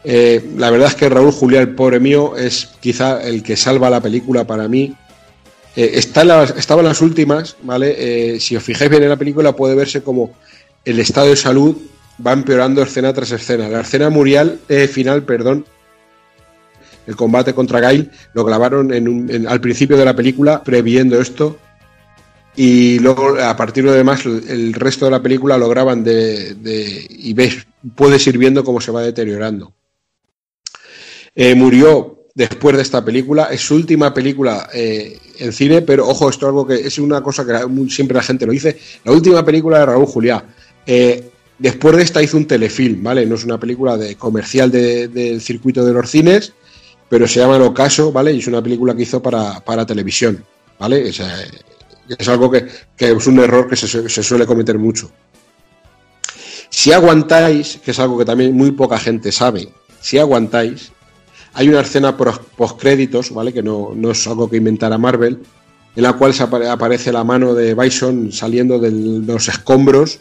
Eh, 0.02 0.44
la 0.56 0.70
verdad 0.70 0.88
es 0.88 0.96
que 0.96 1.08
Raúl 1.08 1.30
Julián, 1.30 1.62
el 1.62 1.74
pobre 1.76 2.00
mío, 2.00 2.36
es 2.36 2.70
quizá 2.80 3.22
el 3.22 3.44
que 3.44 3.56
salva 3.56 3.90
la 3.90 4.00
película 4.00 4.44
para 4.44 4.66
mí. 4.66 4.92
Eh, 5.76 5.92
está 5.94 6.22
en 6.22 6.28
las- 6.28 6.54
estaba 6.56 6.80
en 6.80 6.88
las 6.88 7.00
últimas, 7.00 7.56
¿vale? 7.62 8.40
Si 8.40 8.56
os 8.56 8.64
fijáis 8.64 8.90
bien 8.90 9.04
en 9.04 9.10
la 9.10 9.16
película 9.16 9.54
puede 9.54 9.76
verse 9.76 10.02
como 10.02 10.32
el 10.84 10.98
estado 10.98 11.28
de 11.28 11.36
salud 11.36 11.76
va 12.24 12.32
empeorando 12.32 12.82
escena 12.82 13.12
tras 13.12 13.32
escena. 13.32 13.68
La 13.68 13.80
escena 13.80 14.10
murial, 14.10 14.60
eh, 14.68 14.88
final, 14.88 15.22
perdón, 15.22 15.64
el 17.06 17.16
combate 17.16 17.54
contra 17.54 17.80
Gail, 17.80 18.10
lo 18.32 18.44
grabaron 18.44 18.92
al 19.46 19.60
principio 19.60 19.96
de 19.96 20.04
la 20.04 20.16
película, 20.16 20.62
previendo 20.62 21.20
esto. 21.20 21.58
Y 22.56 22.98
luego, 23.00 23.36
a 23.40 23.56
partir 23.56 23.84
de 23.84 23.90
lo 23.90 23.96
demás, 23.96 24.24
el 24.24 24.74
resto 24.74 25.06
de 25.06 25.10
la 25.10 25.22
película 25.22 25.58
lo 25.58 25.68
graban 25.68 26.04
de, 26.04 27.06
y 27.10 27.34
ves, 27.34 27.66
puedes 27.94 28.26
ir 28.26 28.38
viendo 28.38 28.62
cómo 28.62 28.80
se 28.80 28.92
va 28.92 29.02
deteriorando. 29.02 29.72
Eh, 31.34 31.54
murió 31.56 32.26
después 32.32 32.76
de 32.76 32.82
esta 32.82 33.04
película, 33.04 33.44
es 33.46 33.60
su 33.60 33.74
última 33.74 34.14
película 34.14 34.68
eh, 34.72 35.18
en 35.38 35.52
cine, 35.52 35.82
pero 35.82 36.06
ojo, 36.06 36.30
esto 36.30 36.46
es 36.46 36.48
algo 36.48 36.66
que 36.66 36.74
es 36.74 36.98
una 36.98 37.22
cosa 37.22 37.44
que 37.44 37.90
siempre 37.90 38.16
la 38.16 38.22
gente 38.22 38.46
lo 38.46 38.52
dice. 38.52 38.78
La 39.04 39.12
última 39.12 39.44
película 39.44 39.80
de 39.80 39.86
Raúl 39.86 40.06
Juliá. 40.06 40.44
Después 41.58 41.96
de 41.96 42.02
esta 42.02 42.22
hizo 42.22 42.36
un 42.36 42.46
telefilm, 42.46 43.02
¿vale? 43.02 43.26
No 43.26 43.34
es 43.36 43.44
una 43.44 43.58
película 43.58 43.96
de 43.96 44.16
comercial 44.16 44.70
de- 44.70 45.08
del 45.08 45.40
circuito 45.40 45.84
de 45.84 45.92
los 45.92 46.10
cines, 46.10 46.52
pero 47.08 47.28
se 47.28 47.40
llama 47.40 47.56
El 47.56 47.62
Ocaso, 47.62 48.12
¿vale? 48.12 48.32
Y 48.32 48.38
es 48.38 48.46
una 48.46 48.62
película 48.62 48.94
que 48.94 49.02
hizo 49.02 49.22
para, 49.22 49.60
para 49.60 49.86
televisión, 49.86 50.44
¿vale? 50.78 51.08
Es, 51.08 51.20
algo 52.28 52.50
que, 52.50 52.66
es 52.98 53.26
un 53.26 53.38
error 53.38 53.68
que 53.68 53.76
se, 53.76 53.86
su- 53.86 54.08
se 54.08 54.22
suele 54.22 54.46
cometer 54.46 54.78
mucho. 54.78 55.10
Si 56.70 56.92
aguantáis, 56.92 57.78
que 57.84 57.92
es 57.92 57.98
algo 58.00 58.18
que 58.18 58.24
también 58.24 58.54
muy 58.54 58.72
poca 58.72 58.98
gente 58.98 59.30
sabe, 59.30 59.68
si 60.00 60.18
aguantáis, 60.18 60.90
hay 61.52 61.68
una 61.68 61.80
escena 61.80 62.16
postcréditos, 62.16 63.32
¿vale? 63.32 63.52
Que 63.52 63.62
no, 63.62 63.94
es 64.10 64.26
algo 64.26 64.50
que 64.50 64.56
inventara 64.56 64.98
Marvel, 64.98 65.38
en 65.94 66.02
la 66.02 66.14
cual 66.14 66.34
aparece 66.68 67.12
la 67.12 67.22
mano 67.22 67.54
de 67.54 67.74
Bison 67.74 68.32
saliendo 68.32 68.80
de 68.80 68.90
los 68.90 69.48
escombros 69.48 70.18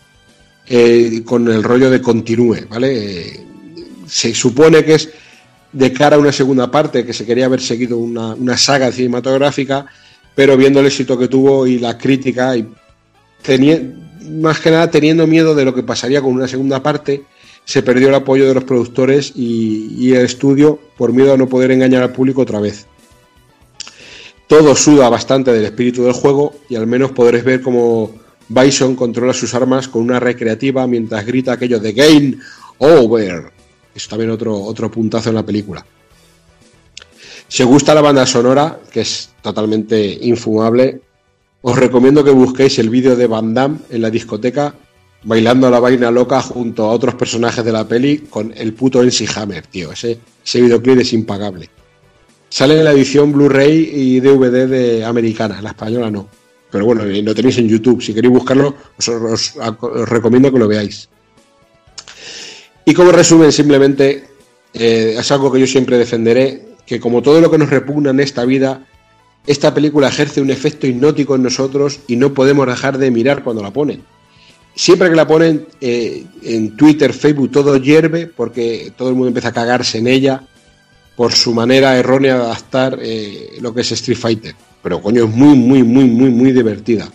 eh, 0.68 1.22
con 1.26 1.48
el 1.50 1.64
rollo 1.64 1.90
de 1.90 2.02
continúe, 2.02 2.68
¿vale? 2.70 3.46
Se 4.08 4.34
supone 4.34 4.84
que 4.86 4.96
es 4.96 5.10
de 5.74 5.92
cara 5.92 6.16
a 6.16 6.20
una 6.20 6.32
segunda 6.32 6.72
parte, 6.72 7.06
que 7.06 7.14
se 7.14 7.26
quería 7.26 7.46
haber 7.46 7.60
seguido 7.60 7.98
una, 7.98 8.58
saga 8.58 8.92
cinematográfica, 8.92 9.86
pero 10.36 10.56
viendo 10.56 10.80
el 10.80 10.86
éxito 10.86 11.18
que 11.18 11.28
tuvo 11.28 11.68
y 11.68 11.80
la 11.80 11.98
crítica, 11.98 12.56
y 12.56 12.68
más 14.30 14.60
que 14.60 14.72
nada 14.72 14.90
teniendo 14.90 15.28
miedo 15.28 15.54
de 15.54 15.66
lo 15.66 15.74
que 15.74 15.84
pasaría 15.84 16.22
con 16.22 16.34
una 16.34 16.48
segunda 16.48 16.82
parte, 16.82 17.24
se 17.66 17.82
perdió 17.82 18.10
el 18.10 18.16
apoyo 18.16 18.48
de 18.48 18.54
los 18.54 18.64
productores 18.64 19.34
y, 19.36 19.96
y 19.98 20.14
el 20.14 20.26
estudio 20.26 20.80
por 20.98 21.12
miedo 21.12 21.34
a 21.34 21.38
no 21.38 21.50
poder 21.50 21.72
engañar 21.72 22.04
al 22.04 22.14
público 22.14 22.42
otra 22.42 22.60
vez. 22.60 22.86
Todo 24.48 24.76
suda 24.76 25.10
bastante 25.10 25.52
del 25.52 25.66
espíritu 25.66 26.04
del 26.04 26.14
juego 26.14 26.54
y 26.70 26.76
al 26.76 26.88
menos 26.88 27.12
podréis 27.12 27.44
ver 27.44 27.62
cómo 27.62 28.23
Bison 28.50 28.96
controla 28.96 29.34
sus 29.34 29.54
armas 29.54 29.88
con 29.88 30.04
una 30.04 30.20
recreativa 30.20 30.86
mientras 30.88 31.26
grita 31.26 31.54
aquello 31.54 31.80
de 31.80 31.94
Game 31.94 32.38
Over. 32.78 33.52
Es 33.96 34.08
también 34.08 34.32
otro, 34.32 34.56
otro 34.56 34.90
puntazo 34.90 35.30
en 35.30 35.36
la 35.36 35.46
película. 35.46 35.86
Si 37.48 37.64
os 37.64 37.70
gusta 37.70 37.94
la 37.94 38.02
banda 38.02 38.26
sonora, 38.26 38.80
que 38.92 39.02
es 39.02 39.30
totalmente 39.42 40.18
infumable, 40.22 41.02
os 41.62 41.78
recomiendo 41.78 42.24
que 42.24 42.32
busquéis 42.32 42.80
el 42.80 42.90
vídeo 42.90 43.16
de 43.16 43.28
Van 43.28 43.54
Damme 43.54 43.80
en 43.90 44.02
la 44.02 44.10
discoteca 44.10 44.74
bailando 45.24 45.68
a 45.68 45.72
la 45.72 45.80
vaina 45.80 46.12
loca 46.12 46.42
junto 46.42 46.84
a 46.84 46.92
otros 46.92 47.16
personajes 47.16 47.64
de 47.64 47.72
la 47.72 47.88
peli 47.88 48.20
con 48.30 48.54
el 48.56 48.74
puto 48.74 49.02
MC 49.02 49.28
Hammer, 49.36 49.66
tío. 49.68 49.92
Ese, 49.92 50.20
ese 50.44 50.62
videoclip 50.62 51.00
es 51.00 51.14
impagable. 51.14 51.70
Sale 52.50 52.78
en 52.78 52.84
la 52.84 52.92
edición 52.92 53.32
Blu-ray 53.32 53.90
y 53.94 54.20
DVD 54.20 54.68
de 54.68 55.06
americana, 55.06 55.62
la 55.62 55.70
española 55.70 56.12
no. 56.12 56.28
Pero 56.74 56.86
bueno, 56.86 57.08
y 57.08 57.22
lo 57.22 57.36
tenéis 57.36 57.60
en 57.60 57.70
YouTube. 57.70 58.02
Si 58.02 58.16
queréis 58.16 58.34
buscarlo, 58.34 58.76
os 58.98 59.54
recomiendo 60.10 60.52
que 60.52 60.58
lo 60.58 60.68
veáis. 60.68 61.08
Y 62.84 62.96
como 62.96 63.12
resumen, 63.12 63.52
simplemente 63.52 64.24
eh, 64.74 65.16
es 65.20 65.32
algo 65.32 65.52
que 65.52 65.60
yo 65.60 65.68
siempre 65.68 66.00
defenderé, 66.00 66.66
que 66.88 67.00
como 67.00 67.22
todo 67.22 67.40
lo 67.42 67.52
que 67.52 67.60
nos 67.60 67.70
repugna 67.70 68.10
en 68.10 68.22
esta 68.22 68.44
vida, 68.44 68.88
esta 69.46 69.72
película 69.72 70.08
ejerce 70.08 70.42
un 70.42 70.50
efecto 70.50 70.88
hipnótico 70.88 71.36
en 71.36 71.44
nosotros 71.44 72.00
y 72.08 72.16
no 72.16 72.34
podemos 72.34 72.66
dejar 72.66 72.98
de 72.98 73.12
mirar 73.12 73.44
cuando 73.44 73.62
la 73.62 73.72
ponen. 73.72 74.02
Siempre 74.74 75.12
que 75.12 75.16
la 75.16 75.28
ponen 75.28 75.68
eh, 75.80 76.26
en 76.42 76.76
Twitter, 76.76 77.14
Facebook, 77.14 77.52
todo 77.52 77.78
hierve 77.78 78.26
porque 78.26 78.92
todo 78.98 79.10
el 79.10 79.14
mundo 79.14 79.28
empieza 79.28 79.50
a 79.50 79.54
cagarse 79.54 80.00
en 80.00 80.08
ella 80.08 80.48
por 81.16 81.32
su 81.34 81.54
manera 81.54 81.98
errónea 81.98 82.36
de 82.36 82.42
adaptar 82.44 83.00
eh, 83.02 83.58
lo 83.62 83.74
que 83.74 83.82
es 83.82 83.92
Street 83.92 84.18
Fighter. 84.18 84.56
Pero 84.82 85.02
coño, 85.02 85.26
es 85.26 85.30
muy, 85.30 85.56
muy, 85.56 85.84
muy, 85.84 86.06
muy, 86.06 86.30
muy 86.30 86.52
divertida. 86.52 87.08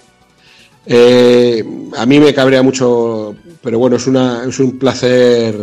Eh, 0.87 1.65
a 1.97 2.07
mí 2.07 2.19
me 2.21 2.33
cabrea 2.33 2.63
mucho, 2.63 3.35
pero 3.63 3.79
bueno, 3.79 3.97
es, 3.97 4.07
una, 4.07 4.45
es 4.49 4.59
un 4.59 4.79
placer, 4.79 5.55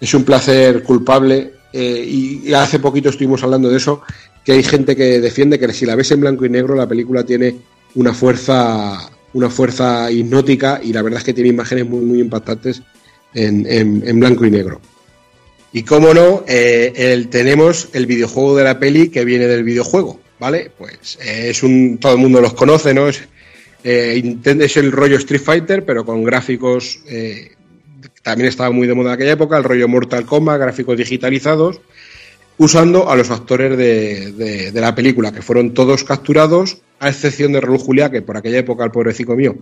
es 0.00 0.14
un 0.14 0.24
placer 0.24 0.82
culpable. 0.82 1.52
eh, 1.72 2.04
y, 2.06 2.52
hace 2.54 2.78
poquito 2.78 3.10
estuvimos 3.10 3.42
hablando 3.42 3.68
de 3.68 3.76
eso, 3.76 4.00
que 4.44 4.52
hay 4.52 4.62
gente 4.62 4.96
que 4.96 5.20
defiende 5.20 5.58
que 5.58 5.72
si 5.72 5.84
la 5.86 5.94
ves 5.94 6.10
en 6.10 6.20
blanco 6.20 6.46
y 6.46 6.48
negro, 6.48 6.74
la 6.74 6.88
película 6.88 7.22
tiene 7.24 7.56
una 7.94 8.14
fuerza, 8.14 8.98
una 9.34 9.50
fuerza 9.50 10.10
hipnótica 10.10 10.80
y 10.82 10.92
la 10.92 11.02
verdad 11.02 11.18
es 11.18 11.24
que 11.24 11.34
tiene 11.34 11.50
imágenes 11.50 11.86
muy, 11.86 12.00
muy 12.00 12.20
impactantes 12.20 12.82
en- 13.34 13.66
en 13.66 14.18
blanco 14.18 14.46
y 14.46 14.50
negro. 14.50 14.80
Y 15.72 15.82
cómo 15.82 16.14
no, 16.14 16.44
eh, 16.46 17.26
tenemos 17.30 17.90
el 17.92 18.06
videojuego 18.06 18.56
de 18.56 18.64
la 18.64 18.78
peli 18.78 19.10
que 19.10 19.24
viene 19.24 19.46
del 19.46 19.64
videojuego, 19.64 20.20
¿vale? 20.38 20.70
Pues 20.76 21.18
eh, 21.22 21.50
es 21.50 21.62
un. 21.62 21.98
todo 21.98 22.12
el 22.12 22.18
mundo 22.18 22.40
los 22.40 22.54
conoce, 22.54 22.94
¿no? 22.94 23.08
Es, 23.08 23.22
eh, 23.84 24.36
es 24.44 24.76
el 24.76 24.92
rollo 24.92 25.16
Street 25.18 25.42
Fighter, 25.42 25.84
pero 25.84 26.04
con 26.04 26.24
gráficos. 26.24 27.00
también 28.22 28.48
estaba 28.48 28.70
muy 28.70 28.86
de 28.86 28.94
moda 28.94 29.10
en 29.10 29.14
aquella 29.14 29.32
época, 29.32 29.58
el 29.58 29.64
rollo 29.64 29.88
Mortal 29.88 30.24
Kombat, 30.24 30.60
gráficos 30.60 30.96
digitalizados, 30.96 31.80
usando 32.56 33.10
a 33.10 33.16
los 33.16 33.30
actores 33.30 33.76
de 33.76 34.72
la 34.74 34.94
película, 34.94 35.32
que 35.32 35.42
fueron 35.42 35.74
todos 35.74 36.02
capturados, 36.02 36.78
a 36.98 37.08
excepción 37.10 37.52
de 37.52 37.60
Raúl 37.60 37.78
Juliá, 37.78 38.10
que 38.10 38.22
por 38.22 38.36
aquella 38.36 38.58
época, 38.58 38.84
el 38.84 38.90
pobrecito 38.90 39.36
mío, 39.36 39.56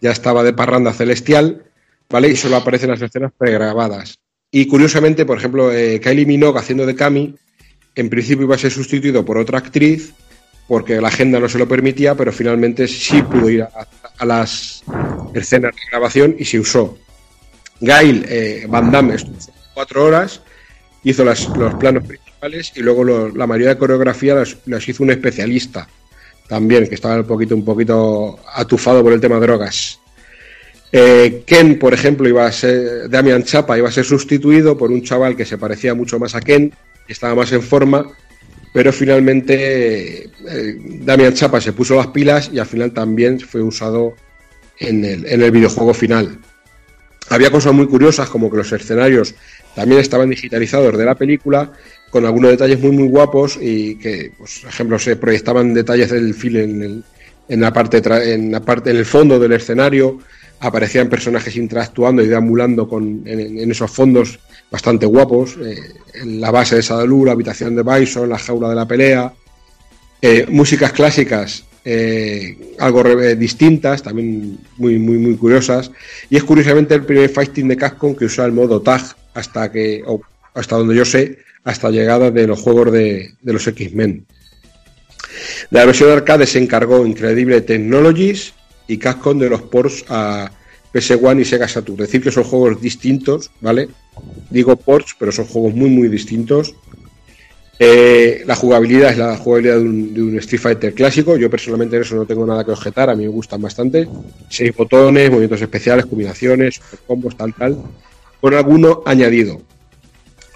ya 0.00 0.12
estaba 0.12 0.42
de 0.42 0.52
parranda 0.52 0.92
celestial, 0.92 1.64
¿vale? 2.08 2.28
Y 2.28 2.36
solo 2.36 2.56
aparecen 2.56 2.90
las 2.90 3.02
escenas 3.02 3.32
pregrabadas. 3.36 4.18
Y 4.50 4.66
curiosamente, 4.66 5.26
por 5.26 5.38
ejemplo, 5.38 5.72
eh, 5.72 6.00
Kylie 6.00 6.26
Minogue 6.26 6.58
haciendo 6.58 6.86
de 6.86 6.94
Cami, 6.94 7.34
en 7.94 8.08
principio 8.08 8.44
iba 8.44 8.54
a 8.54 8.58
ser 8.58 8.70
sustituido 8.70 9.24
por 9.24 9.36
otra 9.36 9.58
actriz, 9.58 10.12
porque 10.66 11.00
la 11.00 11.08
agenda 11.08 11.38
no 11.40 11.48
se 11.48 11.58
lo 11.58 11.68
permitía, 11.68 12.14
pero 12.14 12.32
finalmente 12.32 12.86
sí 12.88 13.22
pudo 13.22 13.50
ir 13.50 13.62
a, 13.62 14.24
las 14.24 14.82
escenas 15.34 15.74
de 15.74 15.80
grabación 15.90 16.36
y 16.38 16.44
se 16.44 16.58
usó. 16.58 16.98
Gail 17.80 18.24
eh, 18.28 18.66
Van 18.68 18.90
Damme 18.90 19.14
estuvo 19.14 19.36
cuatro 19.74 20.04
horas, 20.06 20.40
hizo 21.04 21.24
las- 21.24 21.48
los 21.56 21.74
planos 21.74 22.04
principales 22.06 22.72
y 22.74 22.80
luego 22.80 23.04
la 23.04 23.46
mayoría 23.46 23.70
de 23.70 23.78
coreografía 23.78 24.34
las, 24.34 24.56
las 24.66 24.88
hizo 24.88 25.02
un 25.04 25.10
especialista 25.10 25.88
también, 26.48 26.88
que 26.88 26.94
estaba 26.94 27.16
un 27.16 27.26
poquito, 27.26 27.54
un 27.54 27.64
poquito 27.64 28.38
atufado 28.54 29.02
por 29.02 29.12
el 29.12 29.20
tema 29.20 29.36
de 29.36 29.42
drogas. 29.42 30.00
Eh, 30.90 31.42
Ken, 31.46 31.78
por 31.78 31.92
ejemplo, 31.92 32.28
iba 32.28 32.46
a 32.46 32.52
ser, 32.52 33.08
Damian 33.10 33.42
Chapa 33.42 33.76
iba 33.76 33.88
a 33.88 33.92
ser 33.92 34.04
sustituido 34.04 34.76
por 34.78 34.90
un 34.90 35.02
chaval 35.02 35.36
que 35.36 35.44
se 35.44 35.58
parecía 35.58 35.94
mucho 35.94 36.18
más 36.18 36.34
a 36.34 36.40
Ken, 36.40 36.72
que 37.06 37.12
estaba 37.12 37.34
más 37.34 37.52
en 37.52 37.62
forma, 37.62 38.10
pero 38.72 38.92
finalmente 38.92 40.24
eh, 40.24 40.76
Damian 41.02 41.34
Chapa 41.34 41.60
se 41.60 41.72
puso 41.72 41.96
las 41.96 42.06
pilas 42.08 42.50
y 42.52 42.58
al 42.58 42.66
final 42.66 42.92
también 42.92 43.38
fue 43.40 43.62
usado 43.62 44.14
en 44.78 45.04
el, 45.04 45.26
en 45.26 45.42
el 45.42 45.50
videojuego 45.50 45.92
final. 45.92 46.38
Había 47.30 47.50
cosas 47.50 47.74
muy 47.74 47.86
curiosas 47.86 48.30
como 48.30 48.50
que 48.50 48.56
los 48.56 48.72
escenarios 48.72 49.34
también 49.74 50.00
estaban 50.00 50.30
digitalizados 50.30 50.96
de 50.96 51.04
la 51.04 51.14
película 51.14 51.70
con 52.08 52.24
algunos 52.24 52.52
detalles 52.52 52.80
muy 52.80 52.92
muy 52.92 53.08
guapos 53.08 53.58
y 53.60 53.96
que, 53.96 54.32
pues, 54.38 54.60
por 54.60 54.70
ejemplo, 54.70 54.98
se 54.98 55.16
proyectaban 55.16 55.74
detalles 55.74 56.10
del 56.10 56.32
film 56.32 56.56
en, 56.56 56.82
el- 56.82 57.04
en 57.50 57.60
la 57.60 57.72
parte 57.72 58.02
en 58.32 58.50
la 58.52 58.60
parte 58.60 58.90
en 58.90 58.96
el 58.96 59.04
fondo 59.06 59.38
del 59.38 59.52
escenario 59.52 60.18
aparecían 60.60 61.08
personajes 61.08 61.56
interactuando 61.56 62.22
y 62.22 62.26
deambulando 62.26 62.88
con, 62.88 63.22
en, 63.26 63.70
esos 63.70 63.90
fondos 63.90 64.38
bastante 64.70 65.06
guapos 65.06 65.56
eh, 65.56 65.76
en 66.14 66.40
la 66.40 66.50
base 66.50 66.76
de 66.76 66.82
Sadalú, 66.82 67.24
la 67.24 67.32
habitación 67.32 67.76
de 67.76 67.82
Bison, 67.82 68.28
la 68.28 68.38
jaula 68.38 68.68
de 68.68 68.74
la 68.74 68.86
pelea 68.86 69.32
eh, 70.20 70.46
músicas 70.48 70.92
clásicas 70.92 71.64
eh, 71.84 72.74
algo 72.80 73.02
distintas, 73.36 74.02
también 74.02 74.58
muy, 74.76 74.98
muy, 74.98 75.16
muy 75.16 75.36
curiosas. 75.36 75.90
Y 76.28 76.36
es 76.36 76.44
curiosamente 76.44 76.94
el 76.94 77.04
primer 77.04 77.30
fighting 77.30 77.68
de 77.68 77.76
Capcom 77.76 78.14
que 78.14 78.26
usa 78.26 78.44
el 78.44 78.52
modo 78.52 78.82
tag 78.82 79.02
hasta 79.32 79.72
que, 79.72 80.02
hasta 80.54 80.76
donde 80.76 80.94
yo 80.94 81.04
sé, 81.04 81.38
hasta 81.64 81.90
llegada 81.90 82.30
de 82.30 82.46
los 82.46 82.60
juegos 82.60 82.92
de, 82.92 83.30
de 83.40 83.52
los 83.52 83.66
X-Men. 83.66 84.26
De 85.70 85.78
la 85.78 85.86
versión 85.86 86.10
arcade 86.10 86.46
se 86.46 86.58
encargó 86.58 87.06
Incredible 87.06 87.60
Technologies 87.60 88.52
y 88.88 88.98
Capcom 88.98 89.38
de 89.38 89.50
los 89.50 89.62
ports 89.62 90.04
a 90.08 90.50
PS1 90.92 91.40
y 91.40 91.44
Sega 91.44 91.68
Saturn. 91.68 91.98
Decir, 91.98 92.22
que 92.22 92.32
son 92.32 92.44
juegos 92.44 92.80
distintos, 92.80 93.50
¿vale? 93.60 93.88
Digo 94.50 94.74
ports, 94.76 95.14
pero 95.18 95.30
son 95.30 95.44
juegos 95.44 95.74
muy, 95.74 95.90
muy 95.90 96.08
distintos. 96.08 96.74
Eh, 97.80 98.42
la 98.44 98.56
jugabilidad 98.56 99.12
es 99.12 99.18
la 99.18 99.36
jugabilidad 99.36 99.76
de 99.76 100.22
un, 100.22 100.38
Street 100.38 100.60
Fighter 100.60 100.94
clásico. 100.94 101.36
Yo 101.36 101.48
personalmente 101.48 101.96
en 101.96 102.02
eso 102.02 102.16
no 102.16 102.26
tengo 102.26 102.44
nada 102.44 102.64
que 102.64 102.72
objetar, 102.72 103.08
a 103.10 103.14
mí 103.14 103.24
me 103.24 103.28
gustan 103.28 103.62
bastante. 103.62 104.08
Seis 104.48 104.74
botones, 104.74 105.30
movimientos 105.30 105.62
especiales, 105.62 106.06
combinaciones, 106.06 106.80
combos, 107.06 107.36
tal, 107.36 107.54
tal. 107.54 107.76
Con 108.40 108.54
alguno 108.54 109.02
añadido. 109.06 109.60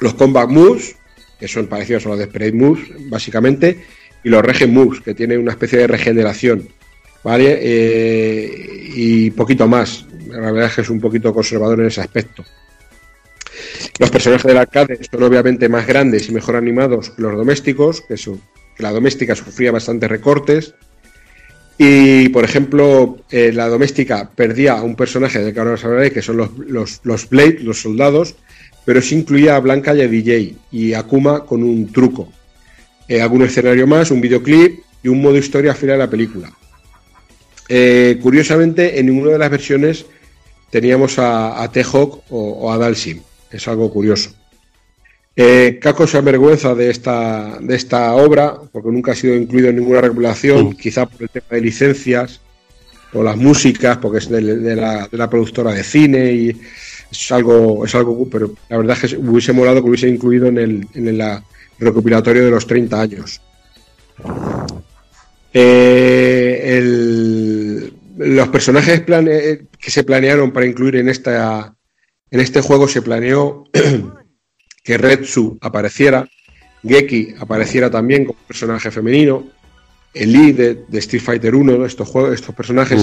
Los 0.01 0.15
Combat 0.15 0.49
Moves, 0.49 0.97
que 1.39 1.47
son 1.47 1.67
parecidos 1.67 2.07
a 2.07 2.11
los 2.11 2.19
de 2.19 2.25
Sprite 2.25 2.57
Moves, 2.57 2.89
básicamente, 3.09 3.85
y 4.25 4.29
los 4.29 4.43
Regen 4.43 4.73
Moves, 4.73 5.01
que 5.01 5.15
tienen 5.15 5.41
una 5.41 5.53
especie 5.53 5.79
de 5.79 5.87
regeneración. 5.87 6.69
¿Vale? 7.25 7.59
Eh, 7.61 8.91
y 8.95 9.31
poquito 9.31 9.69
más. 9.69 10.07
La 10.29 10.51
verdad 10.51 10.67
es 10.67 10.75
que 10.75 10.81
es 10.81 10.91
un 10.91 11.01
poquito 11.01 11.33
conservador 11.33 11.81
en 11.81 11.87
ese 11.87 12.01
aspecto. 12.01 12.45
Los 13.99 14.11
personajes 14.11 14.47
del 14.47 14.57
arcade 14.57 14.99
son 15.11 15.23
obviamente 15.23 15.69
más 15.69 15.87
grandes 15.87 16.29
y 16.29 16.33
mejor 16.33 16.57
animados 16.57 17.11
que 17.11 17.23
los 17.23 17.37
domésticos, 17.37 18.01
que, 18.01 18.15
que 18.15 18.83
la 18.83 18.91
doméstica 18.91 19.35
sufría 19.35 19.73
bastantes 19.73 20.11
recortes. 20.11 20.75
Y, 21.79 22.29
por 22.29 22.45
ejemplo, 22.45 23.19
eh, 23.31 23.51
la 23.53 23.69
doméstica 23.69 24.31
perdía 24.35 24.75
a 24.75 24.83
un 24.83 24.95
personaje 24.95 25.41
del 25.41 25.53
que 25.53 25.61
ahora 25.61 25.75
os 25.75 25.85
hablaré, 25.85 26.11
que 26.13 26.23
son 26.23 26.37
los, 26.37 26.51
los, 26.59 27.01
los 27.03 27.29
Blade, 27.29 27.59
los 27.61 27.81
soldados, 27.81 28.37
pero 28.85 29.01
sí 29.01 29.17
incluía 29.17 29.57
a 29.57 29.61
Blanca 29.61 29.95
y 29.95 30.01
a 30.01 30.09
DJ 30.09 30.55
y 30.71 30.93
a 30.95 31.03
Kuma 31.03 31.45
con 31.45 31.63
un 31.63 31.93
truco. 31.93 32.33
Eh, 33.09 33.21
algún 33.21 33.43
escenario 33.43 33.87
más, 33.87 34.11
un 34.11 34.21
videoclip 34.21 34.81
y 35.03 35.09
un 35.09 35.21
modo 35.21 35.37
historia 35.37 35.75
final 35.75 35.97
de 35.99 36.05
la 36.05 36.11
película. 36.11 36.53
Eh, 37.69 38.19
curiosamente, 38.23 38.99
en 38.99 39.07
ninguna 39.07 39.33
de 39.33 39.39
las 39.39 39.51
versiones 39.51 40.07
teníamos 40.71 41.19
a, 41.19 41.63
a 41.63 41.71
T-Hawk 41.71 42.23
o, 42.31 42.51
o 42.53 42.73
a 42.73 42.79
Dalsim. 42.79 43.21
Es 43.51 43.69
algo 43.69 43.91
curioso. 43.93 44.31
Eh, 45.35 45.79
Kako 45.81 46.07
se 46.07 46.19
avergüenza 46.19 46.75
de 46.75 46.91
esta, 46.91 47.59
de 47.61 47.75
esta 47.75 48.13
obra 48.15 48.57
porque 48.71 48.91
nunca 48.91 49.13
ha 49.13 49.15
sido 49.15 49.35
incluido 49.35 49.69
en 49.69 49.77
ninguna 49.77 50.01
regulación, 50.03 50.75
quizá 50.75 51.07
por 51.07 51.23
el 51.23 51.31
tema 51.31 51.47
de 51.51 51.61
licencias 51.63 52.41
o 53.15 53.23
las 53.23 53.37
músicas, 53.37 53.97
porque 53.99 54.19
es 54.19 54.29
de, 54.29 54.41
de 54.57 54.77
la, 54.77 55.09
de 55.11 55.19
la 55.19 55.31
productora 55.31 55.73
de 55.73 55.85
cine 55.85 56.33
y 56.33 56.61
es 57.11 57.33
algo, 57.33 57.85
es 57.87 57.95
algo, 57.95 58.27
pero 58.31 58.53
la 58.69 58.79
verdad 58.79 58.99
es 59.03 59.11
que 59.13 59.17
hubiese 59.19 59.53
molado 59.53 59.83
que 59.83 59.89
hubiese 59.89 60.09
incluido 60.09 60.47
en 60.47 60.59
el, 60.59 60.87
en 60.95 61.09
el 61.09 61.19
la- 61.19 61.43
recopilatorio 61.79 62.45
de 62.45 62.51
los 62.51 62.67
30 62.67 63.01
años. 63.01 63.41
Eh, 65.55 66.61
el- 66.79 67.93
los 68.19 68.49
personajes 68.49 69.01
plane- 69.01 69.67
que 69.79 69.91
se 69.91 70.05
planearon 70.05 70.53
para 70.53 70.67
incluir 70.67 70.97
en, 70.97 71.09
esta, 71.09 71.75
en 72.31 72.41
este 72.41 72.61
juego 72.61 72.87
se 72.89 73.03
planeó 73.03 73.65
que 74.85 74.99
Retsu 74.99 75.59
apareciera, 75.61 76.29
Geki 76.87 77.35
apareciera 77.41 77.91
también 77.91 78.25
como 78.25 78.39
personaje 78.47 78.91
femenino, 78.91 79.47
el 80.15 80.33
Lee 80.33 80.53
de, 80.53 80.85
de 80.89 80.99
Street 80.99 81.23
Fighter 81.23 81.55
1, 81.55 81.87
estos, 81.87 82.09
juegos, 82.09 82.35
estos 82.35 82.55
personajes 82.55 83.03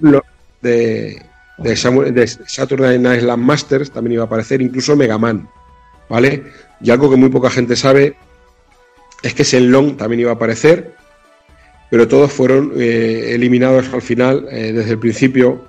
lo- 0.00 0.24
de, 0.60 1.22
de, 1.58 1.72
Samu- 1.74 2.10
de 2.12 2.26
Saturday 2.26 2.98
Night 2.98 3.22
Land 3.22 3.42
Masters 3.44 3.90
también 3.92 4.14
iba 4.14 4.24
a 4.24 4.26
aparecer, 4.26 4.60
incluso 4.60 4.96
Mega 4.96 5.18
Man, 5.18 5.48
¿vale? 6.08 6.42
Y 6.80 6.90
algo 6.90 7.08
que 7.10 7.16
muy 7.16 7.28
poca 7.28 7.48
gente 7.50 7.76
sabe 7.76 8.16
es 9.22 9.34
que 9.34 9.44
Shenlong 9.44 9.96
también 9.96 10.20
iba 10.20 10.30
a 10.30 10.34
aparecer, 10.34 10.94
pero 11.90 12.08
todos 12.08 12.32
fueron 12.32 12.72
eh, 12.76 13.34
eliminados 13.34 13.92
al 13.92 14.02
final, 14.02 14.46
eh, 14.50 14.72
desde 14.72 14.92
el 14.92 14.98
principio, 14.98 15.64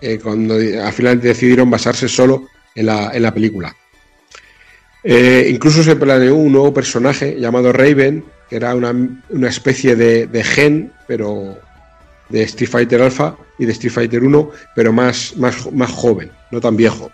eh, 0.00 0.18
cuando 0.22 0.54
al 0.54 0.92
final 0.92 1.20
decidieron 1.20 1.70
basarse 1.70 2.08
solo 2.08 2.48
en 2.74 2.86
la, 2.86 3.10
en 3.12 3.22
la 3.22 3.32
película. 3.32 3.74
Eh, 5.02 5.50
incluso 5.50 5.82
se 5.82 5.96
planeó 5.96 6.34
un 6.34 6.52
nuevo 6.52 6.72
personaje 6.72 7.38
llamado 7.38 7.72
Raven, 7.72 8.24
que 8.48 8.56
era 8.56 8.74
una, 8.74 8.94
una 9.28 9.48
especie 9.48 9.96
de, 9.96 10.26
de 10.26 10.42
gen, 10.42 10.92
pero 11.06 11.58
de 12.30 12.42
Street 12.44 12.70
Fighter 12.70 13.02
Alpha 13.02 13.36
y 13.58 13.66
de 13.66 13.72
Street 13.72 13.92
Fighter 13.92 14.24
1, 14.24 14.50
pero 14.74 14.92
más, 14.92 15.36
más, 15.36 15.70
más 15.72 15.90
joven, 15.90 16.30
no 16.50 16.60
tan 16.60 16.76
viejo. 16.76 17.10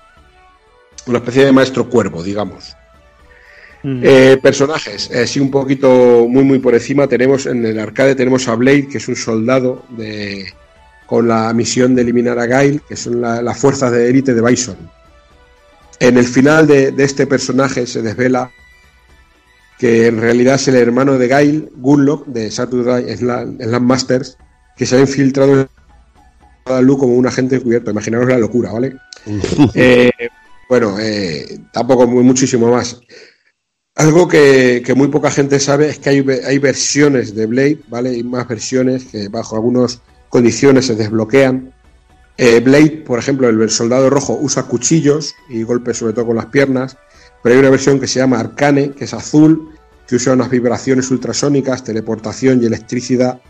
Una 1.06 1.18
especie 1.18 1.44
de 1.44 1.52
maestro 1.52 1.88
cuervo, 1.88 2.22
digamos. 2.22 2.76
Eh, 3.82 4.38
personajes, 4.42 5.10
eh, 5.10 5.26
sí, 5.26 5.40
un 5.40 5.50
poquito 5.50 6.26
muy 6.28 6.44
muy 6.44 6.58
por 6.58 6.74
encima. 6.74 7.06
Tenemos 7.06 7.46
en 7.46 7.64
el 7.64 7.78
arcade 7.78 8.14
tenemos 8.14 8.46
a 8.48 8.54
Blade, 8.54 8.88
que 8.88 8.98
es 8.98 9.08
un 9.08 9.16
soldado 9.16 9.84
de, 9.90 10.52
con 11.06 11.26
la 11.28 11.52
misión 11.54 11.94
de 11.94 12.02
eliminar 12.02 12.38
a 12.38 12.46
Gail, 12.46 12.82
que 12.88 12.96
son 12.96 13.20
la- 13.20 13.40
las 13.42 13.58
fuerzas 13.58 13.90
de 13.92 14.08
élite 14.10 14.34
de 14.34 14.42
Bison. 14.42 14.76
En 15.98 16.16
el 16.18 16.24
final 16.26 16.66
de, 16.66 16.92
de 16.92 17.04
este 17.04 17.26
personaje 17.26 17.86
se 17.86 18.02
desvela 18.02 18.50
que 19.78 20.06
en 20.08 20.20
realidad 20.20 20.56
es 20.56 20.68
el 20.68 20.76
hermano 20.76 21.16
de 21.16 21.28
Gail, 21.28 21.70
Gunlock, 21.76 22.26
de 22.26 22.50
Saturday 22.50 23.16
Slam 23.16 23.82
Masters, 23.82 24.36
que 24.76 24.84
se 24.84 24.96
ha 24.96 25.00
infiltrado 25.00 25.60
en 25.60 26.86
Lu 26.86 26.98
como 26.98 27.14
un 27.14 27.26
agente 27.26 27.56
encubierto. 27.56 27.90
Imaginaros 27.90 28.28
la 28.28 28.36
locura, 28.38 28.72
¿vale? 28.72 28.96
Eh, 29.74 30.10
bueno, 30.68 30.96
eh, 31.00 31.58
tampoco 31.72 32.06
muy, 32.06 32.22
muchísimo 32.24 32.70
más. 32.70 33.00
Algo 34.00 34.26
que, 34.28 34.82
que 34.82 34.94
muy 34.94 35.08
poca 35.08 35.30
gente 35.30 35.60
sabe 35.60 35.90
es 35.90 35.98
que 35.98 36.08
hay, 36.08 36.24
hay 36.46 36.58
versiones 36.58 37.34
de 37.34 37.44
Blade, 37.44 37.80
¿vale? 37.88 38.08
Hay 38.08 38.22
más 38.22 38.48
versiones 38.48 39.04
que 39.04 39.28
bajo 39.28 39.56
algunas 39.56 40.00
condiciones 40.30 40.86
se 40.86 40.94
desbloquean. 40.94 41.74
Eh, 42.38 42.60
Blade, 42.60 43.02
por 43.04 43.18
ejemplo, 43.18 43.46
el 43.50 43.68
soldado 43.68 44.08
rojo 44.08 44.38
usa 44.40 44.62
cuchillos 44.62 45.34
y 45.50 45.64
golpes 45.64 45.98
sobre 45.98 46.14
todo 46.14 46.28
con 46.28 46.36
las 46.36 46.46
piernas, 46.46 46.96
pero 47.42 47.54
hay 47.54 47.60
una 47.60 47.68
versión 47.68 48.00
que 48.00 48.06
se 48.06 48.20
llama 48.20 48.40
Arcane, 48.40 48.92
que 48.92 49.04
es 49.04 49.12
azul, 49.12 49.74
que 50.08 50.16
usa 50.16 50.32
unas 50.32 50.48
vibraciones 50.48 51.10
ultrasónicas, 51.10 51.84
teleportación 51.84 52.62
y 52.62 52.66
electricidad, 52.66 53.42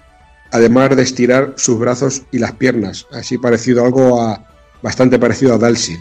además 0.51 0.97
de 0.97 1.03
estirar 1.05 1.55
sus 1.59 1.79
brazos 1.79 2.23
y 2.33 2.41
las 2.41 2.55
piernas, 2.55 3.07
así 3.13 3.39
parecido 3.39 3.85
algo 3.85 4.21
a 4.21 4.49
bastante 4.83 5.17
parecido 5.17 5.55
a 5.55 5.59
Dalsin. 5.59 6.01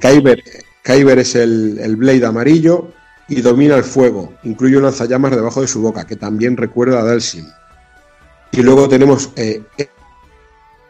Kyber, 0.00 0.44
Kyber 0.86 1.18
es 1.18 1.34
el, 1.34 1.78
el 1.82 1.96
Blade 1.96 2.24
amarillo 2.24 2.92
y 3.28 3.40
domina 3.40 3.74
el 3.74 3.82
fuego. 3.82 4.34
Incluye 4.44 4.76
un 4.76 4.84
lanzallamas 4.84 5.32
debajo 5.32 5.60
de 5.60 5.66
su 5.66 5.82
boca, 5.82 6.06
que 6.06 6.14
también 6.14 6.56
recuerda 6.56 7.00
a 7.00 7.04
Dalsin. 7.04 7.44
Y 8.52 8.62
luego 8.62 8.88
tenemos 8.88 9.30
eh, 9.34 9.62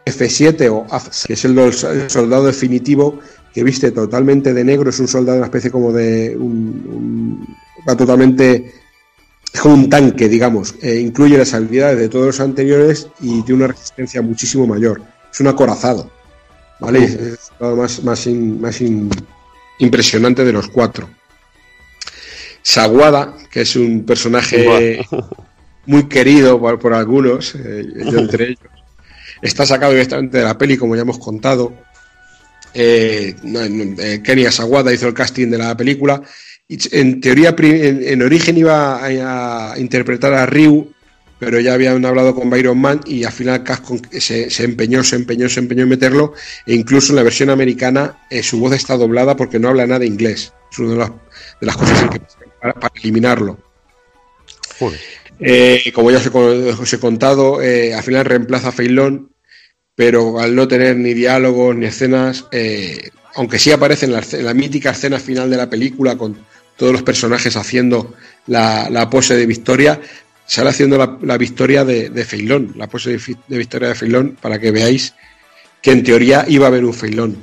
F7 0.05 0.69
o 0.71 0.85
AF, 0.93 1.25
que 1.25 1.33
es 1.33 1.43
el, 1.45 1.73
soldado 2.09 2.45
definitivo 2.45 3.19
que 3.51 3.63
viste 3.63 3.89
totalmente 3.91 4.53
de 4.53 4.63
negro. 4.63 4.91
Es 4.91 4.99
un 4.99 5.07
soldado, 5.07 5.37
una 5.39 5.47
especie 5.47 5.71
como 5.71 5.91
de. 5.91 6.35
Un, 6.37 6.45
un- 6.87 7.47
va 7.89 7.97
totalmente. 7.97 8.71
Es 9.51 9.59
como 9.59 9.73
un 9.73 9.89
tanque, 9.89 10.29
digamos. 10.29 10.75
Eh, 10.83 10.99
incluye 10.99 11.39
las 11.39 11.55
habilidades 11.55 11.97
de 11.97 12.09
todos 12.09 12.27
los 12.27 12.39
anteriores 12.39 13.07
y 13.19 13.41
tiene 13.41 13.63
una 13.63 13.73
resistencia 13.73 14.21
muchísimo 14.21 14.67
mayor. 14.67 15.01
Es 15.33 15.39
un 15.39 15.47
acorazado. 15.47 16.11
¿Vale? 16.79 17.05
Es 17.05 17.39
soldado 17.57 17.75
más, 17.77 18.03
más, 18.03 18.27
in- 18.27 18.61
más 18.61 18.79
in- 18.81 19.09
impresionante 19.79 20.43
de 20.43 20.53
los 20.53 20.67
cuatro. 20.69 21.09
Saguada, 22.61 23.35
que 23.49 23.61
es 23.61 23.75
un 23.75 24.05
personaje 24.05 25.05
muy 25.85 26.07
querido 26.07 26.59
por, 26.59 26.79
por 26.79 26.93
algunos, 26.93 27.55
eh, 27.55 27.85
yo 28.11 28.19
entre 28.19 28.45
ellos. 28.49 28.59
Está 29.41 29.65
sacado 29.65 29.91
directamente 29.91 30.39
de 30.39 30.43
la 30.43 30.57
peli, 30.57 30.77
como 30.77 30.95
ya 30.95 31.03
hemos 31.03 31.19
contado. 31.19 31.73
Eh, 32.73 33.35
eh, 33.43 34.21
Kenny 34.23 34.45
Asawada 34.45 34.93
hizo 34.93 35.07
el 35.07 35.13
casting 35.13 35.47
de 35.49 35.57
la 35.57 35.77
película. 35.77 36.21
En 36.69 37.21
teoría, 37.21 37.55
en 37.57 38.21
origen 38.21 38.57
iba 38.57 38.97
a, 38.97 39.71
a 39.73 39.79
interpretar 39.79 40.33
a 40.33 40.45
Ryu, 40.45 40.91
pero 41.39 41.59
ya 41.59 41.73
habían 41.73 42.03
hablado 42.05 42.33
con 42.35 42.49
Byron 42.49 42.79
Man 42.79 43.01
y 43.05 43.23
al 43.23 43.31
final 43.31 43.63
Casco 43.63 43.97
se, 44.11 44.49
se 44.49 44.63
empeñó, 44.63 45.03
se 45.03 45.15
empeñó, 45.15 45.47
se 45.49 45.59
empeñó 45.59 45.83
en 45.83 45.89
meterlo. 45.89 46.33
E 46.65 46.73
incluso 46.73 47.11
en 47.11 47.17
la 47.17 47.23
versión 47.23 47.49
americana 47.49 48.17
eh, 48.29 48.41
su 48.43 48.59
voz 48.59 48.73
está 48.73 48.97
doblada 48.97 49.35
porque 49.35 49.59
no 49.59 49.69
habla 49.69 49.85
nada 49.87 49.99
de 49.99 50.07
inglés. 50.07 50.53
Es 50.71 50.79
una 50.79 50.91
de 50.91 50.97
las, 50.97 51.09
de 51.61 51.65
las 51.67 51.77
cosas 51.77 52.09
que 52.09 52.21
para, 52.61 52.73
para 52.73 52.93
eliminarlo. 52.99 53.57
Eh, 55.39 55.91
como 55.93 56.09
ya 56.11 56.17
os 56.17 56.25
he, 56.25 56.31
con- 56.31 56.67
os 56.69 56.93
he 56.93 56.99
contado, 56.99 57.61
eh, 57.61 57.93
al 57.93 58.03
final 58.03 58.25
reemplaza 58.25 58.69
a 58.69 58.71
Feilón, 58.71 59.31
pero 59.95 60.39
al 60.39 60.55
no 60.55 60.67
tener 60.67 60.95
ni 60.97 61.13
diálogos 61.13 61.75
ni 61.75 61.85
escenas, 61.85 62.45
aunque 63.35 63.59
sí 63.59 63.71
aparece 63.71 64.05
en 64.05 64.13
la, 64.13 64.19
escena- 64.19 64.39
en 64.41 64.45
la 64.45 64.53
mítica 64.53 64.91
escena 64.91 65.19
final 65.19 65.49
de 65.49 65.57
la 65.57 65.69
película 65.69 66.17
con 66.17 66.37
todos 66.75 66.91
los 66.91 67.01
personajes 67.03 67.55
haciendo 67.55 68.13
la, 68.45 68.89
la 68.91 69.09
pose 69.09 69.35
de 69.35 69.45
victoria, 69.47 69.99
sale 70.47 70.69
haciendo 70.69 70.97
la, 70.97 71.17
la 71.21 71.37
victoria 71.37 71.83
de, 71.83 72.09
de 72.09 72.25
Feilón, 72.25 72.73
la 72.75 72.87
pose 72.87 73.17
de, 73.17 73.57
victoria 73.57 73.89
de 73.89 73.95
Feilón, 73.95 74.37
para 74.41 74.57
que 74.57 74.71
veáis 74.71 75.13
que 75.81 75.91
en 75.91 76.03
teoría 76.03 76.45
iba 76.47 76.65
a 76.65 76.69
haber 76.69 76.85
un 76.85 76.93
Feilón. 76.93 77.37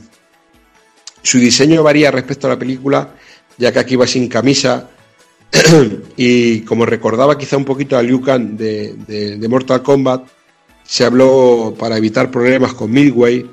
Su 1.22 1.38
diseño 1.38 1.82
varía 1.82 2.10
respecto 2.10 2.46
a 2.46 2.50
la 2.50 2.58
película, 2.58 3.14
ya 3.58 3.72
que 3.72 3.78
aquí 3.78 3.94
va 3.94 4.06
sin 4.06 4.26
camisa, 4.28 4.88
y 6.16 6.60
como 6.62 6.86
recordaba 6.86 7.38
quizá 7.38 7.56
un 7.56 7.64
poquito 7.64 7.96
a 7.96 8.02
Liu 8.02 8.20
Kang 8.22 8.56
de, 8.56 9.46
Mortal 9.48 9.82
Kombat, 9.82 10.24
se 10.82 11.04
habló 11.04 11.74
para 11.78 11.98
evitar 11.98 12.30
problemas 12.30 12.72
con 12.72 12.90
Midway, 12.90 13.48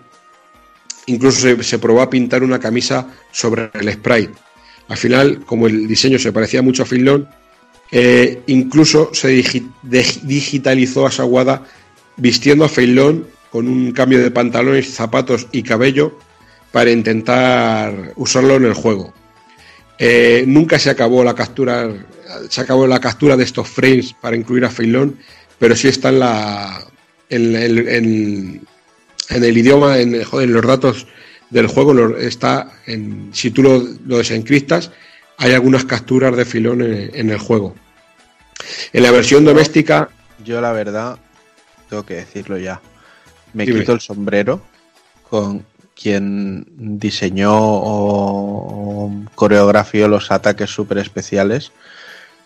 incluso 1.08 1.62
se, 1.62 1.80
probó 1.80 2.01
a 2.01 2.10
pintar 2.10 2.42
una 2.42 2.60
camisa 2.60 3.08
sobre 3.32 3.69
el 3.74 3.92
sprite. 3.92 4.34
Al 4.88 4.98
final, 4.98 5.44
como 5.46 5.67
el 5.67 5.88
diseño 5.88 6.17
se 6.19 6.34
parecía 6.34 6.62
mucho 6.62 6.84
a 6.84 6.85
Finlon, 6.85 7.28
eh, 7.91 8.41
incluso 8.47 9.13
se 9.13 9.43
digitalizó 10.24 11.06
a 11.06 11.11
Sawada 11.11 11.65
vistiendo 12.15 12.63
a 12.63 12.69
Feilón 12.69 13.27
con 13.51 13.67
un 13.67 13.91
cambio 13.91 14.19
de 14.19 14.31
pantalones, 14.31 14.93
zapatos 14.93 15.47
y 15.51 15.61
cabello 15.61 16.17
para 16.72 16.91
intentar 16.91 18.13
usarlo 18.15 18.56
en 18.56 18.65
el 18.65 18.74
juego. 18.74 19.13
Eh, 19.99 20.45
nunca 20.47 20.79
se 20.79 20.90
acabó 20.90 21.24
la 21.24 21.35
captura, 21.35 21.90
se 22.49 22.61
acabó 22.61 22.88
la 22.88 23.01
captura 23.01 23.35
de 23.35 23.43
estos 23.43 23.67
frames 23.67 24.13
para 24.13 24.38
incluir 24.38 24.63
a 24.63 24.69
Feilón, 24.69 25.17
pero 25.59 25.75
sí 25.75 25.90
está 25.90 26.09
en 26.09 26.19
la 26.19 26.88
en, 27.29 28.61
el 29.29 29.57
idioma, 29.57 29.99
en, 29.99 30.53
los 30.53 30.65
datos 30.65 31.07
del 31.49 31.67
juego, 31.67 32.17
está 32.17 32.79
en, 32.85 33.29
si 33.33 33.51
tú 33.51 33.63
lo, 33.63 33.85
lo 34.06 34.17
desencriptas, 34.17 34.91
hay 35.38 35.53
algunas 35.53 35.85
capturas 35.85 36.35
de 36.35 36.46
Filón 36.46 36.81
en, 36.81 37.12
en 37.14 37.30
el 37.30 37.38
juego. 37.38 37.76
En 38.94 39.03
la 39.03 39.12
versión 39.12 39.46
doméstica, 39.46 40.10
Yo 40.44 40.62
la 40.62 40.72
verdad, 40.72 41.17
tengo 41.90 42.06
que 42.06 42.15
decirlo 42.15 42.58
ya. 42.58 42.81
Me 43.53 43.65
Dime. 43.65 43.80
quito 43.80 43.94
el 43.94 43.99
sombrero 44.01 44.62
con 45.30 45.65
quien 46.01 46.65
diseñó 46.78 47.53
o, 47.53 49.12
coreografió 49.35 50.08
los 50.08 50.31
ataques 50.31 50.69
super 50.69 50.97
especiales 50.97 51.72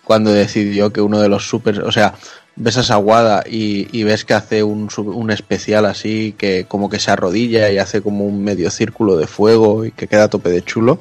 cuando 0.04 0.32
decidió 0.32 0.92
que 0.92 1.02
uno 1.02 1.20
de 1.20 1.30
los 1.30 1.48
super, 1.48 1.82
o 1.82 1.92
sea, 1.92 2.14
ves 2.56 2.78
a 2.78 2.84
Sawada 2.84 3.44
y, 3.50 3.88
y 3.98 4.04
ves 4.04 4.24
que 4.24 4.34
hace 4.36 4.62
un, 4.62 4.90
un 4.98 5.32
especial 5.32 5.86
así 5.86 6.36
que 6.38 6.66
como 6.68 6.90
que 6.90 7.00
se 7.00 7.12
arrodilla 7.12 7.72
y 7.72 7.80
hace 7.80 8.02
como 8.02 8.26
un 8.26 8.44
medio 8.44 8.70
círculo 8.70 9.18
de 9.18 9.26
fuego 9.28 9.86
y 9.86 9.92
que 9.92 10.08
queda 10.08 10.26
a 10.26 10.30
tope 10.30 10.50
de 10.50 10.64
chulo. 10.64 11.00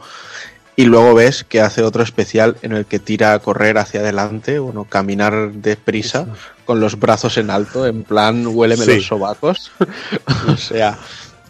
Y 0.76 0.86
luego 0.86 1.14
ves 1.14 1.44
que 1.44 1.60
hace 1.60 1.82
otro 1.82 2.02
especial 2.02 2.56
en 2.62 2.72
el 2.72 2.84
que 2.84 2.98
tira 2.98 3.32
a 3.32 3.38
correr 3.38 3.78
hacia 3.78 4.00
adelante, 4.00 4.58
bueno, 4.58 4.84
caminar 4.84 5.52
deprisa 5.52 6.26
con 6.64 6.80
los 6.80 6.98
brazos 6.98 7.38
en 7.38 7.50
alto, 7.50 7.86
en 7.86 8.02
plan 8.02 8.44
huéleme 8.46 8.84
Sí. 8.84 8.96
los 8.96 9.06
sobacos. 9.06 9.70
o 10.48 10.56
sea, 10.56 10.98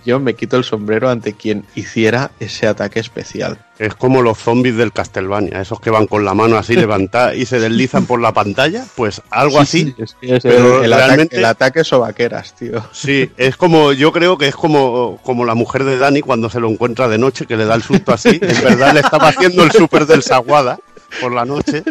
yo 0.04 0.20
me 0.20 0.34
quito 0.34 0.56
el 0.56 0.64
sombrero 0.64 1.08
ante 1.10 1.32
quien 1.34 1.64
hiciera 1.74 2.30
ese 2.40 2.66
ataque 2.66 3.00
especial. 3.00 3.58
Es 3.78 3.94
como 3.94 4.22
los 4.22 4.38
zombies 4.38 4.76
del 4.76 4.92
Castlevania, 4.92 5.60
esos 5.60 5.80
que 5.80 5.90
van 5.90 6.06
con 6.06 6.24
la 6.24 6.32
mano 6.34 6.56
así 6.56 6.74
levantada 6.76 7.34
y 7.34 7.44
se 7.46 7.58
deslizan 7.58 8.06
por 8.06 8.20
la 8.20 8.32
pantalla, 8.32 8.84
pues 8.94 9.20
algo 9.30 9.58
así. 9.60 9.94
Es 9.98 10.14
que 10.20 10.36
es 10.36 10.42
Pero 10.42 10.78
el, 10.80 10.84
el 10.86 10.92
ataque, 10.92 11.06
realmente- 11.08 11.36
el 11.38 11.44
ataque 11.44 11.84
sobaqueras, 11.84 12.54
tío. 12.54 12.84
Sí, 12.92 13.30
es 13.36 13.56
como, 13.56 13.92
yo 13.92 14.12
creo 14.12 14.38
que 14.38 14.48
es 14.48 14.54
como, 14.56 15.18
como 15.22 15.44
la 15.44 15.54
mujer 15.54 15.84
de 15.84 15.98
Dani 15.98 16.20
cuando 16.20 16.48
se 16.50 16.60
lo 16.60 16.70
encuentra 16.70 17.08
de 17.08 17.18
noche, 17.18 17.46
que 17.46 17.56
le 17.56 17.64
da 17.64 17.74
el 17.74 17.82
susto 17.82 18.12
así. 18.12 18.38
En 18.40 18.62
verdad 18.64 18.94
le 18.94 19.00
estaba 19.00 19.28
haciendo 19.28 19.64
el 19.64 19.72
súper 19.72 20.06
del 20.06 20.22
Saguada 20.22 20.78
por 21.20 21.32
la 21.32 21.44
noche 21.44 21.82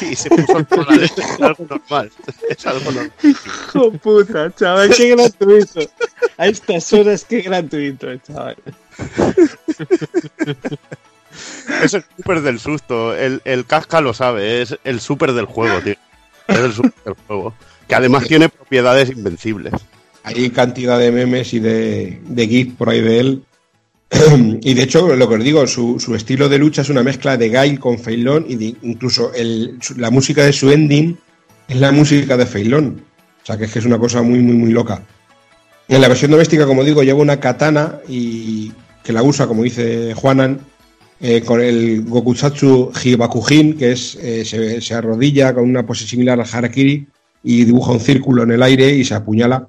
y 0.00 0.16
se 0.16 0.30
puso 0.30 0.64
por 0.64 0.90
la 0.90 0.96
leche. 0.96 1.20
Es 1.20 1.40
algo 1.40 1.66
normal. 1.68 2.10
Es 2.48 2.66
algo 2.66 2.84
normal. 2.90 3.12
Hijo 3.22 3.92
puta, 3.92 4.54
chaval, 4.54 4.90
qué 4.96 5.10
gratuito. 5.14 5.80
A 6.38 6.46
estas 6.46 6.92
horas, 6.92 7.24
qué 7.24 7.40
gratuito, 7.42 8.16
chaval. 8.18 8.56
Es 11.82 11.94
el 11.94 12.04
súper 12.16 12.40
del 12.42 12.60
susto. 12.60 13.14
El, 13.14 13.40
el 13.44 13.64
casca 13.66 14.00
lo 14.00 14.14
sabe, 14.14 14.62
es 14.62 14.76
el 14.84 15.00
súper 15.00 15.32
del 15.32 15.46
juego, 15.46 15.80
tío. 15.80 15.96
Es 16.48 16.58
el 16.58 16.72
súper 16.72 16.92
del 17.04 17.14
juego. 17.26 17.54
Que 17.88 17.94
además 17.94 18.26
tiene 18.26 18.48
propiedades 18.48 19.10
invencibles. 19.10 19.74
hay 20.22 20.50
cantidad 20.50 20.98
de 20.98 21.10
memes 21.10 21.52
y 21.54 21.60
de, 21.60 22.20
de 22.22 22.48
GIF 22.48 22.74
por 22.74 22.90
ahí 22.90 23.00
de 23.00 23.20
él. 23.20 23.42
y 24.62 24.74
de 24.74 24.82
hecho, 24.82 25.14
lo 25.16 25.28
que 25.28 25.34
os 25.36 25.44
digo, 25.44 25.66
su, 25.66 25.98
su 25.98 26.14
estilo 26.14 26.48
de 26.48 26.58
lucha 26.58 26.82
es 26.82 26.90
una 26.90 27.02
mezcla 27.02 27.36
de 27.36 27.48
Gail 27.48 27.78
con 27.78 27.98
Feilón 27.98 28.46
y 28.48 28.76
incluso 28.82 29.32
la 29.96 30.10
música 30.10 30.44
de 30.44 30.52
su 30.52 30.70
ending 30.70 31.16
es 31.68 31.76
la 31.76 31.92
música 31.92 32.36
de 32.36 32.46
Feilón. 32.46 33.02
O 33.42 33.46
sea, 33.46 33.56
que 33.56 33.64
es 33.64 33.72
que 33.72 33.78
es 33.78 33.86
una 33.86 33.98
cosa 33.98 34.22
muy, 34.22 34.40
muy, 34.40 34.54
muy 34.54 34.70
loca. 34.70 35.02
En 35.88 36.00
la 36.00 36.08
versión 36.08 36.30
doméstica, 36.30 36.66
como 36.66 36.84
digo, 36.84 37.02
lleva 37.02 37.20
una 37.20 37.40
katana 37.40 37.98
y 38.08 38.72
que 39.02 39.12
la 39.12 39.22
usa, 39.22 39.46
como 39.46 39.62
dice 39.62 40.14
Juanan, 40.14 40.60
eh, 41.20 41.42
con 41.42 41.60
el 41.60 42.02
Gokusatsu 42.04 42.92
Hibakujin, 43.02 43.76
que 43.76 43.92
es 43.92 44.16
eh, 44.16 44.44
se, 44.44 44.80
se 44.80 44.94
arrodilla 44.94 45.54
con 45.54 45.64
una 45.64 45.84
pose 45.86 46.06
similar 46.06 46.40
al 46.40 46.46
Harakiri 46.50 47.06
y 47.44 47.64
dibuja 47.64 47.92
un 47.92 48.00
círculo 48.00 48.42
en 48.42 48.52
el 48.52 48.62
aire 48.62 48.90
y 48.90 49.04
se 49.04 49.14
apuñala. 49.14 49.68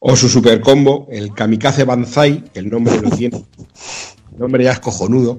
O 0.00 0.14
su 0.14 0.28
super 0.28 0.60
combo, 0.60 1.08
el 1.10 1.34
Kamikaze 1.34 1.84
Banzai, 1.84 2.44
que 2.52 2.60
el 2.60 2.70
nombre 2.70 3.00
lo 3.00 3.10
tiene. 3.10 3.44
El 4.32 4.38
nombre 4.38 4.62
ya 4.62 4.72
es 4.72 4.78
cojonudo. 4.78 5.38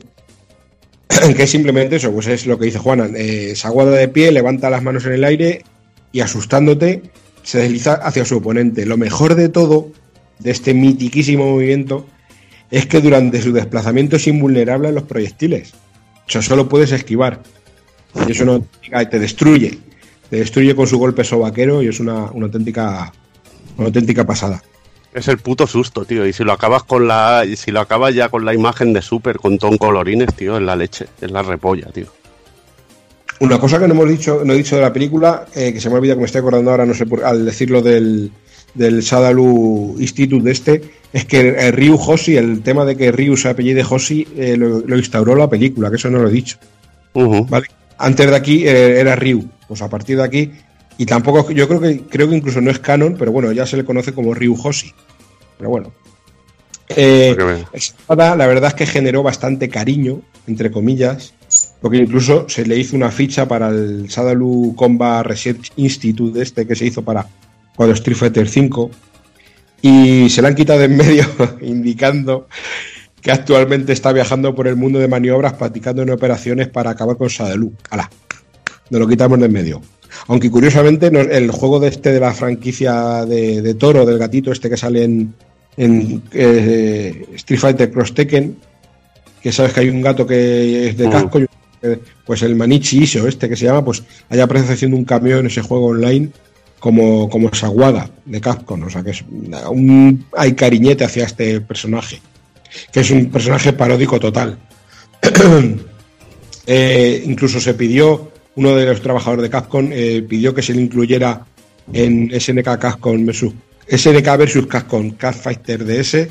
que 1.35 1.43
es 1.43 1.49
simplemente 1.49 1.95
eso, 1.95 2.11
pues 2.11 2.27
es 2.27 2.45
lo 2.45 2.59
que 2.59 2.65
dice 2.65 2.79
Juana. 2.79 3.09
Eh, 3.15 3.53
se 3.56 3.67
aguada 3.67 3.92
de 3.92 4.09
pie, 4.09 4.31
levanta 4.31 4.69
las 4.69 4.83
manos 4.83 5.06
en 5.06 5.13
el 5.13 5.24
aire 5.24 5.63
y 6.11 6.19
asustándote 6.19 7.03
se 7.43 7.59
desliza 7.59 7.93
hacia 7.93 8.25
su 8.25 8.38
oponente. 8.38 8.85
Lo 8.85 8.97
mejor 8.97 9.35
de 9.35 9.49
todo, 9.49 9.92
de 10.40 10.51
este 10.51 10.74
mitiquísimo 10.74 11.49
movimiento, 11.49 12.06
es 12.69 12.85
que 12.85 12.99
durante 12.99 13.42
su 13.42 13.53
desplazamiento 13.53 14.17
es 14.17 14.27
invulnerable 14.27 14.90
a 14.90 14.92
los 14.92 15.03
proyectiles. 15.03 15.74
O 16.27 16.31
sea, 16.31 16.42
solo 16.42 16.67
puedes 16.67 16.92
esquivar. 16.92 17.42
Y 18.27 18.31
eso 18.31 18.45
no 18.45 18.65
te 19.09 19.19
destruye. 19.19 19.79
Te 20.29 20.38
destruye 20.38 20.75
con 20.75 20.85
su 20.85 20.99
golpe 20.99 21.24
sobaquero 21.24 21.81
y 21.81 21.88
es 21.88 21.99
una, 21.99 22.25
una 22.31 22.47
auténtica 22.47 23.11
una 23.79 23.88
auténtica 23.88 24.26
pasada. 24.26 24.62
Es 25.13 25.28
el 25.28 25.40
puto 25.40 25.65
susto, 25.65 26.06
tío. 26.06 26.26
Y 26.26 26.33
si 26.33 26.44
lo 26.44 26.53
acabas 26.53 26.83
con 26.83 27.08
la. 27.08 27.44
si 27.56 27.72
lo 27.72 27.79
acabas 27.79 28.13
ya 28.13 28.29
con 28.29 28.45
la 28.45 28.53
imagen 28.53 28.94
de 28.94 29.01
Super 29.01 29.38
con 29.38 29.58
ton 29.58 29.78
colorines, 29.78 30.33
tío, 30.35 30.58
es 30.58 30.63
la 30.63 30.76
leche, 30.76 31.08
es 31.19 31.31
la 31.31 31.42
repolla, 31.42 31.88
tío. 31.88 32.08
Una 33.40 33.58
cosa 33.58 33.79
que 33.79 33.88
no 33.88 33.94
hemos 33.94 34.10
dicho, 34.10 34.42
no 34.44 34.53
he 34.53 34.58
dicho 34.58 34.76
de 34.76 34.81
la 34.81 34.92
película, 34.92 35.45
eh, 35.56 35.74
que 35.74 35.79
se 35.79 35.90
me 35.90 35.95
olvida 35.95 36.13
que 36.13 36.19
me 36.19 36.26
estoy 36.26 36.40
acordando 36.40 36.72
ahora, 36.72 36.85
no 36.85 36.94
sé 36.94 37.06
por, 37.06 37.24
al 37.24 37.45
decirlo 37.45 37.81
del, 37.81 38.31
del 38.74 39.01
Sadalu 39.01 39.95
Institute 39.97 40.44
de 40.44 40.51
este, 40.51 40.81
es 41.13 41.26
que 41.26 41.47
eh, 41.47 41.72
Ryu 41.72 41.95
Hoshi, 41.95 42.35
el 42.35 42.62
tema 42.62 42.83
de 42.83 42.97
que 42.97 43.12
Ryu 43.12 43.38
se 43.38 43.49
apellide 43.49 43.83
Hoshi, 43.90 44.28
eh, 44.35 44.58
lo, 44.58 44.79
lo 44.79 44.97
instauró 44.97 45.35
la 45.35 45.49
película, 45.49 45.90
que 45.90 45.95
eso 45.95 46.10
no 46.10 46.19
lo 46.19 46.28
he 46.28 46.31
dicho. 46.31 46.58
¿Vale? 47.13 47.67
Antes 47.97 48.29
de 48.29 48.35
aquí 48.35 48.67
eh, 48.67 48.99
era 48.99 49.15
Ryu, 49.15 49.45
pues 49.67 49.81
a 49.81 49.90
partir 49.90 50.17
de 50.17 50.24
aquí, 50.24 50.51
y 50.99 51.06
tampoco, 51.06 51.49
yo 51.51 51.65
creo 51.69 51.80
que 51.80 52.01
creo 52.01 52.30
que 52.30 52.35
incluso 52.35 52.60
no 52.60 52.69
es 52.69 52.80
canon, 52.80 53.15
pero 53.17 53.32
bueno, 53.32 53.53
ya 53.53 53.65
se 53.65 53.78
le 53.78 53.85
conoce 53.85 54.12
como 54.12 54.33
Ryu 54.33 54.53
Hoshi. 54.62 54.94
Pero 55.58 55.69
bueno. 55.69 55.94
Eh, 56.90 57.38
espada, 57.72 58.35
la 58.35 58.46
verdad 58.48 58.72
es 58.72 58.74
que 58.74 58.85
generó 58.85 59.24
bastante 59.24 59.69
cariño, 59.69 60.22
entre 60.46 60.72
comillas, 60.72 61.33
porque 61.80 61.99
incluso 61.99 62.49
se 62.49 62.65
le 62.65 62.78
hizo 62.78 62.98
una 62.98 63.12
ficha 63.12 63.48
para 63.48 63.69
el 63.69 64.10
Sadalu 64.10 64.74
Combat 64.76 65.26
Research 65.26 65.72
Institute 65.78 66.42
este 66.42 66.67
que 66.67 66.76
se 66.76 66.88
hizo 66.88 67.01
para 67.01 67.26
cuando 67.78 67.94
Street 67.94 68.17
Fighter 68.17 68.46
V 68.46 68.92
y 69.82 70.30
se 70.30 70.42
la 70.42 70.49
han 70.49 70.56
quitado 70.56 70.80
de 70.80 70.85
en 70.85 70.98
medio 70.98 71.24
indicando 71.62 72.49
que 73.22 73.32
actualmente 73.32 73.94
está 73.94 74.12
viajando 74.12 74.53
por 74.53 74.67
el 74.67 74.76
mundo 74.76 74.99
de 74.99 75.08
maniobras 75.08 75.53
practicando 75.53 76.01
en 76.01 76.10
operaciones 76.10 76.67
para 76.67 76.90
acabar 76.90 77.15
con 77.15 77.30
Sadalu. 77.30 77.72
¡Hala! 77.90 78.10
Nos 78.90 78.99
lo 78.99 79.08
quitamos 79.08 79.40
de 79.40 79.46
en 79.46 79.53
medio. 79.53 79.82
Aunque 80.27 80.49
curiosamente 80.49 81.08
el 81.08 81.51
juego 81.51 81.79
de 81.79 81.90
este 81.90 82.11
de 82.11 82.19
la 82.19 82.33
franquicia 82.33 83.25
de, 83.25 83.61
de 83.61 83.74
Toro, 83.75 84.06
del 84.06 84.17
gatito 84.17 84.51
este 84.51 84.69
que 84.69 84.77
sale 84.77 85.03
en, 85.03 85.33
en, 85.77 86.22
eh, 86.33 87.25
Street 87.35 87.59
Fighter 87.59 87.92
Cross 87.92 88.13
Tekken, 88.13 88.58
que 89.42 89.51
sabes 89.51 89.74
que 89.74 89.81
hay 89.81 89.90
un 89.90 90.01
gato 90.01 90.25
que 90.25 90.90
es 90.90 90.97
de 90.97 91.08
Mm. 91.08 91.11
casco, 91.11 91.40
pues 92.25 92.42
el 92.42 92.56
Manichi 92.56 93.03
Iso 93.03 93.27
este 93.27 93.47
que 93.47 93.56
se 93.56 93.65
llama, 93.65 93.85
pues 93.85 94.03
haya 94.29 94.43
aparece 94.43 94.74
haciendo 94.74 94.97
un 94.97 95.06
cambio 95.06 95.40
en 95.40 95.47
ese 95.47 95.61
juego 95.61 95.88
online 95.88 96.29
como, 96.79 97.29
como 97.29 97.53
Saguada 97.53 98.09
de 98.25 98.42
Capcom, 98.42 98.83
o 98.83 98.90
sea 98.90 99.03
que 99.03 99.11
es 99.11 99.24
un, 99.69 100.25
hay 100.35 100.53
cariñete 100.53 101.03
hacia 101.03 101.25
este 101.25 101.61
personaje, 101.61 102.22
que 102.92 103.01
es 103.01 103.11
un 103.11 103.29
personaje 103.29 103.74
paródico 103.74 104.19
total. 104.19 104.58
Eh, 106.72 107.24
incluso 107.25 107.59
se 107.59 107.74
pidió, 107.74 108.31
uno 108.59 108.75
de 108.75 108.85
los 108.85 109.01
trabajadores 109.01 109.43
de 109.43 109.49
Capcom 109.49 109.90
eh, 109.93 110.22
pidió 110.27 110.53
que 110.53 110.61
se 110.61 110.74
le 110.74 110.81
incluyera 110.81 111.45
en 111.93 112.29
SNK 112.38 112.77
Capcom 112.77 113.25
versus 113.25 113.53
SNK 113.88 114.38
versus 114.38 114.67
Capcom 114.67 115.11
Cat 115.11 115.33
Fighter 115.33 115.85
DS, 115.85 116.27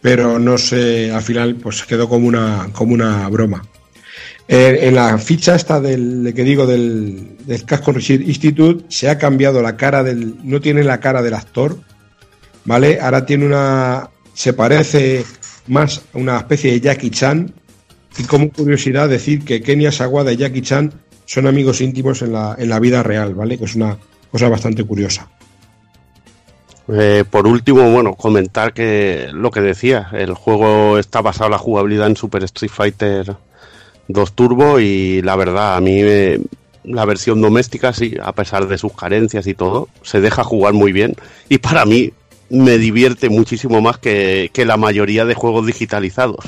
pero 0.00 0.40
no 0.40 0.58
sé, 0.58 1.12
al 1.12 1.22
final 1.22 1.54
pues 1.54 1.84
quedó 1.84 2.08
como 2.08 2.26
una, 2.26 2.70
como 2.72 2.92
una 2.92 3.28
broma. 3.28 3.64
Eh, 4.48 4.80
en 4.82 4.96
la 4.96 5.16
ficha 5.16 5.54
esta 5.54 5.80
del 5.80 6.24
de 6.24 6.34
que 6.34 6.42
digo 6.42 6.66
del, 6.66 7.36
del 7.46 7.64
Capcom 7.64 7.96
Institute 7.96 8.86
se 8.88 9.08
ha 9.08 9.16
cambiado 9.16 9.62
la 9.62 9.76
cara 9.76 10.02
del, 10.02 10.34
no 10.42 10.60
tiene 10.60 10.82
la 10.82 10.98
cara 10.98 11.22
del 11.22 11.34
actor, 11.34 11.78
¿vale? 12.64 12.98
Ahora 13.00 13.24
tiene 13.24 13.46
una, 13.46 14.10
se 14.34 14.54
parece 14.54 15.24
más 15.68 16.02
a 16.12 16.18
una 16.18 16.38
especie 16.38 16.72
de 16.72 16.80
Jackie 16.80 17.10
Chan 17.10 17.54
y 18.18 18.24
como 18.24 18.50
curiosidad 18.50 19.08
decir 19.08 19.44
que 19.44 19.62
Kenia 19.62 19.92
Sawada 19.92 20.32
y 20.32 20.36
Jackie 20.36 20.62
Chan 20.62 21.03
son 21.26 21.46
amigos 21.46 21.80
íntimos 21.80 22.22
en 22.22 22.32
la, 22.32 22.54
en 22.58 22.68
la 22.68 22.78
vida 22.80 23.02
real, 23.02 23.34
¿vale? 23.34 23.58
Que 23.58 23.64
es 23.64 23.74
una 23.74 23.96
cosa 24.30 24.48
bastante 24.48 24.84
curiosa. 24.84 25.28
Eh, 26.92 27.24
por 27.30 27.46
último, 27.46 27.90
bueno, 27.90 28.14
comentar 28.14 28.74
que 28.74 29.28
lo 29.32 29.50
que 29.50 29.60
decía, 29.60 30.08
el 30.12 30.34
juego 30.34 30.98
está 30.98 31.22
basado 31.22 31.46
en 31.46 31.52
la 31.52 31.58
jugabilidad 31.58 32.08
en 32.08 32.16
Super 32.16 32.44
Street 32.44 32.70
Fighter 32.70 33.36
2 34.08 34.32
Turbo 34.34 34.78
y 34.80 35.22
la 35.22 35.34
verdad, 35.36 35.76
a 35.76 35.80
mí 35.80 36.02
me- 36.02 36.40
la 36.84 37.06
versión 37.06 37.40
doméstica, 37.40 37.94
sí, 37.94 38.14
a 38.22 38.32
pesar 38.32 38.68
de 38.68 38.76
sus 38.76 38.92
carencias 38.92 39.46
y 39.46 39.54
todo, 39.54 39.88
se 40.02 40.20
deja 40.20 40.44
jugar 40.44 40.74
muy 40.74 40.92
bien 40.92 41.14
y 41.48 41.56
para 41.56 41.86
mí 41.86 42.12
me 42.50 42.76
divierte 42.76 43.30
muchísimo 43.30 43.80
más 43.80 43.96
que, 43.96 44.50
que 44.52 44.66
la 44.66 44.76
mayoría 44.76 45.24
de 45.24 45.34
juegos 45.34 45.64
digitalizados. 45.64 46.44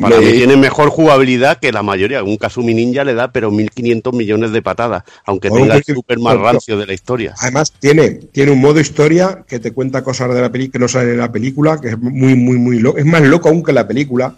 Para 0.00 0.20
mí 0.20 0.32
tiene 0.32 0.56
mejor 0.56 0.88
jugabilidad 0.90 1.58
que 1.58 1.72
la 1.72 1.82
mayoría. 1.82 2.22
Un 2.22 2.36
Kasumi 2.36 2.74
Ninja 2.74 3.04
le 3.04 3.14
da 3.14 3.32
pero 3.32 3.50
1500 3.50 4.12
millones 4.14 4.52
de 4.52 4.62
patadas, 4.62 5.04
aunque 5.24 5.50
tenga 5.50 5.76
el 5.76 5.84
super 5.84 6.18
más 6.18 6.36
rancio 6.38 6.76
de 6.76 6.86
la 6.86 6.92
historia. 6.92 7.34
Además, 7.38 7.72
tiene, 7.78 8.10
tiene 8.10 8.52
un 8.52 8.60
modo 8.60 8.80
historia 8.80 9.44
que 9.46 9.58
te 9.58 9.72
cuenta 9.72 10.02
cosas 10.02 10.34
de 10.34 10.40
la 10.40 10.50
película 10.50 10.72
que 10.72 10.78
no 10.78 10.88
salen 10.88 11.10
en 11.10 11.18
la 11.18 11.32
película, 11.32 11.80
que 11.80 11.88
es 11.88 11.98
muy, 11.98 12.34
muy, 12.34 12.58
muy 12.58 12.78
loco. 12.78 12.98
Es 12.98 13.06
más 13.06 13.22
loco 13.22 13.48
aún 13.48 13.62
que 13.62 13.72
la 13.72 13.86
película. 13.86 14.34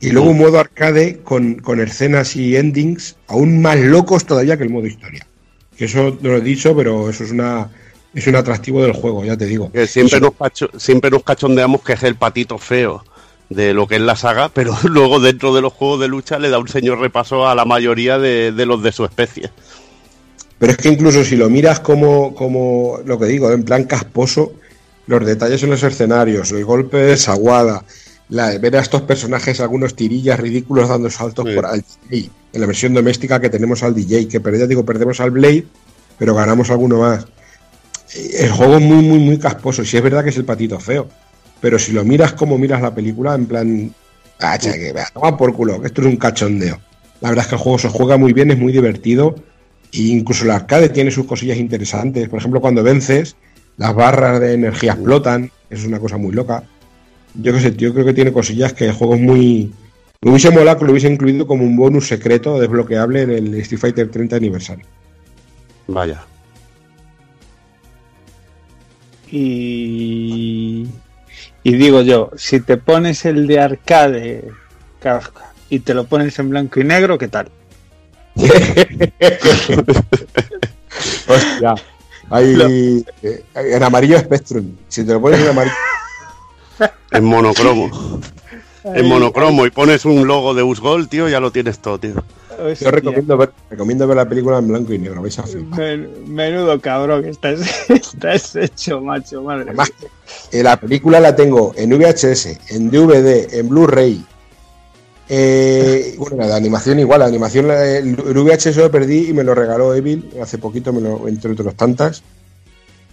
Y 0.00 0.10
luego 0.10 0.30
un 0.30 0.38
modo 0.38 0.58
arcade 0.58 1.20
con, 1.24 1.54
con 1.54 1.80
escenas 1.80 2.36
y 2.36 2.56
endings 2.56 3.16
aún 3.26 3.62
más 3.62 3.78
locos 3.80 4.26
todavía 4.26 4.56
que 4.56 4.64
el 4.64 4.70
modo 4.70 4.86
historia. 4.86 5.26
Que 5.76 5.86
eso 5.86 6.18
no 6.20 6.30
lo 6.30 6.36
he 6.36 6.40
dicho, 6.42 6.76
pero 6.76 7.08
eso 7.08 7.24
es 7.24 7.30
una 7.30 7.70
es 8.14 8.26
un 8.28 8.36
atractivo 8.36 8.82
del 8.82 8.92
juego, 8.92 9.24
ya 9.24 9.36
te 9.36 9.46
digo. 9.46 9.72
Que 9.72 9.86
siempre, 9.86 10.18
Eso- 10.18 10.36
nos 10.38 10.82
siempre 10.82 11.10
nos 11.10 11.24
cachondeamos 11.24 11.82
que 11.82 11.94
es 11.94 12.02
el 12.04 12.14
patito 12.14 12.58
feo 12.58 13.02
de 13.48 13.74
lo 13.74 13.86
que 13.86 13.96
es 13.96 14.00
la 14.00 14.16
saga, 14.16 14.48
pero 14.48 14.76
luego 14.84 15.20
dentro 15.20 15.54
de 15.54 15.60
los 15.60 15.72
juegos 15.72 16.00
de 16.00 16.08
lucha 16.08 16.38
le 16.38 16.50
da 16.50 16.58
un 16.58 16.68
señor 16.68 16.98
repaso 16.98 17.46
a 17.46 17.54
la 17.54 17.64
mayoría 17.64 18.18
de, 18.18 18.52
de 18.52 18.66
los 18.66 18.82
de 18.82 18.92
su 18.92 19.04
especie. 19.04 19.50
Pero 20.58 20.72
es 20.72 20.78
que 20.78 20.88
incluso 20.88 21.24
si 21.24 21.36
lo 21.36 21.50
miras 21.50 21.80
como, 21.80 22.34
como 22.34 22.98
lo 23.04 23.18
que 23.18 23.26
digo, 23.26 23.50
en 23.50 23.64
plan 23.64 23.84
casposo, 23.84 24.52
los 25.06 25.24
detalles 25.26 25.62
en 25.62 25.70
los 25.70 25.82
escenarios, 25.82 26.52
el 26.52 26.64
golpe 26.64 26.98
de 26.98 27.16
Saguada, 27.16 27.84
la, 28.28 28.56
ver 28.58 28.76
a 28.76 28.80
estos 28.80 29.02
personajes, 29.02 29.60
algunos 29.60 29.94
tirillas 29.94 30.40
ridículos 30.40 30.88
dando 30.88 31.10
saltos 31.10 31.46
por 31.54 31.66
al 31.66 31.84
DJ, 32.08 32.30
en 32.52 32.60
la 32.60 32.66
versión 32.66 32.94
doméstica 32.94 33.40
que 33.40 33.50
tenemos 33.50 33.82
al 33.82 33.94
DJ, 33.94 34.28
que 34.28 34.40
ya 34.40 34.66
digo, 34.66 34.84
perdemos 34.84 35.20
al 35.20 35.30
Blade, 35.30 35.66
pero 36.18 36.34
ganamos 36.34 36.70
alguno 36.70 37.00
más. 37.00 37.26
El 38.14 38.50
juego 38.50 38.76
es 38.76 38.82
muy, 38.82 39.02
muy, 39.02 39.18
muy 39.18 39.38
casposo, 39.38 39.82
y 39.82 39.86
sí 39.86 39.96
es 39.96 40.02
verdad 40.02 40.22
que 40.22 40.30
es 40.30 40.36
el 40.36 40.44
patito 40.44 40.78
feo, 40.78 41.08
pero 41.64 41.78
si 41.78 41.92
lo 41.92 42.04
miras 42.04 42.34
como 42.34 42.58
miras 42.58 42.82
la 42.82 42.94
película, 42.94 43.34
en 43.34 43.46
plan, 43.46 43.94
ah, 44.40 44.58
che, 44.58 44.70
que 44.72 44.92
vea, 44.92 45.08
toma 45.14 45.34
por 45.34 45.54
culo, 45.54 45.80
que 45.80 45.86
esto 45.86 46.02
es 46.02 46.08
un 46.08 46.18
cachondeo. 46.18 46.78
La 47.22 47.30
verdad 47.30 47.46
es 47.46 47.48
que 47.48 47.54
el 47.54 47.60
juego 47.62 47.78
se 47.78 47.88
juega 47.88 48.18
muy 48.18 48.34
bien, 48.34 48.50
es 48.50 48.58
muy 48.58 48.70
divertido, 48.70 49.34
e 49.90 50.02
incluso 50.02 50.44
el 50.44 50.50
arcade 50.50 50.90
tiene 50.90 51.10
sus 51.10 51.24
cosillas 51.24 51.56
interesantes. 51.56 52.28
Por 52.28 52.38
ejemplo, 52.38 52.60
cuando 52.60 52.82
vences, 52.82 53.36
las 53.78 53.94
barras 53.94 54.40
de 54.40 54.52
energía 54.52 54.92
explotan, 54.92 55.44
eso 55.70 55.80
es 55.80 55.88
una 55.88 56.00
cosa 56.00 56.18
muy 56.18 56.32
loca. 56.32 56.64
Yo 57.32 57.54
qué 57.54 57.60
sé, 57.60 57.74
yo 57.76 57.94
creo 57.94 58.04
que 58.04 58.12
tiene 58.12 58.30
cosillas 58.30 58.74
que 58.74 58.84
el 58.84 58.92
juego 58.92 59.14
es 59.14 59.22
muy. 59.22 59.72
Me 60.20 60.32
hubiese 60.32 60.50
molado 60.50 60.80
que 60.80 60.84
lo 60.84 60.90
hubiese 60.90 61.08
incluido 61.08 61.46
como 61.46 61.64
un 61.64 61.76
bonus 61.76 62.06
secreto 62.06 62.60
desbloqueable 62.60 63.22
en 63.22 63.30
el 63.30 63.54
Street 63.54 63.80
Fighter 63.80 64.10
30 64.10 64.36
aniversario. 64.36 64.84
Vaya. 65.86 66.26
Y, 69.30 70.86
y 71.64 71.74
digo 71.74 72.02
yo, 72.02 72.30
si 72.36 72.60
te 72.60 72.76
pones 72.76 73.24
el 73.24 73.48
de 73.48 73.58
arcade 73.58 74.52
Kafka, 75.00 75.52
y 75.70 75.80
te 75.80 75.94
lo 75.94 76.04
pones 76.04 76.38
en 76.38 76.50
blanco 76.50 76.78
y 76.78 76.84
negro, 76.84 77.18
¿qué 77.18 77.26
tal? 77.28 77.50
Hostia. 81.26 81.74
Hay, 82.30 83.04
eh, 83.22 83.44
en 83.54 83.82
amarillo 83.82 84.18
Spectrum. 84.18 84.76
Si 84.88 85.04
te 85.04 85.12
lo 85.12 85.20
pones 85.20 85.40
en 85.40 85.48
amarillo. 85.48 85.74
En 87.10 87.24
monocromo. 87.24 88.20
en 88.84 89.08
monocromo 89.08 89.66
y 89.66 89.70
pones 89.70 90.04
un 90.04 90.26
logo 90.26 90.54
de 90.54 90.62
Usgol, 90.62 91.08
tío, 91.08 91.28
ya 91.28 91.40
lo 91.40 91.50
tienes 91.50 91.78
todo, 91.80 91.98
tío. 91.98 92.22
Yo 92.80 92.90
recomiendo 92.90 93.36
ver, 93.36 93.50
recomiendo 93.70 94.06
ver 94.06 94.16
la 94.16 94.28
película 94.28 94.58
en 94.58 94.68
blanco 94.68 94.92
y 94.92 94.98
negro, 94.98 95.22
vais 95.22 95.38
a 95.38 95.42
flipar. 95.44 95.78
Men- 95.78 96.34
Menudo 96.34 96.80
cabrón 96.80 97.22
que 97.22 97.30
estás, 97.30 97.60
estás 97.88 98.56
hecho, 98.56 99.00
macho, 99.00 99.42
madre. 99.42 99.64
Además, 99.68 99.92
eh, 100.52 100.62
la 100.62 100.78
película 100.78 101.20
la 101.20 101.34
tengo 101.34 101.72
en 101.76 101.90
VHS, 101.90 102.58
en 102.70 102.90
DVD, 102.90 103.54
en 103.54 103.68
Blu-ray. 103.68 104.24
Eh, 105.28 106.16
bueno, 106.18 106.36
la 106.36 106.56
animación 106.56 106.98
igual, 106.98 107.20
la 107.20 107.26
animación, 107.26 107.70
el, 107.70 108.14
VHS 108.16 108.76
lo 108.76 108.90
perdí 108.90 109.30
y 109.30 109.32
me 109.32 109.42
lo 109.42 109.54
regaló 109.54 109.94
Evil 109.94 110.30
hace 110.42 110.58
poquito, 110.58 110.92
me 110.92 111.00
lo, 111.00 111.26
entre 111.28 111.52
otros 111.52 111.74
tantas. 111.74 112.22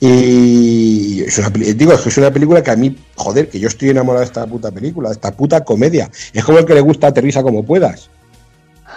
Y 0.04 1.22
es 1.22 1.38
una, 1.38 1.50
digo, 1.50 1.94
es 1.94 2.02
que 2.02 2.10
es 2.10 2.18
una 2.18 2.32
película 2.32 2.64
que 2.64 2.72
a 2.72 2.76
mí, 2.76 2.98
joder, 3.16 3.48
que 3.50 3.60
yo 3.60 3.68
estoy 3.68 3.90
enamorado 3.90 4.22
de 4.22 4.26
esta 4.26 4.48
puta 4.48 4.72
película, 4.72 5.10
de 5.10 5.14
esta 5.14 5.32
puta 5.32 5.64
comedia. 5.64 6.10
Es 6.34 6.44
como 6.44 6.58
el 6.58 6.66
que 6.66 6.74
le 6.74 6.82
gusta 6.82 7.08
Aterriza 7.08 7.44
como 7.44 7.64
puedas. 7.64 8.10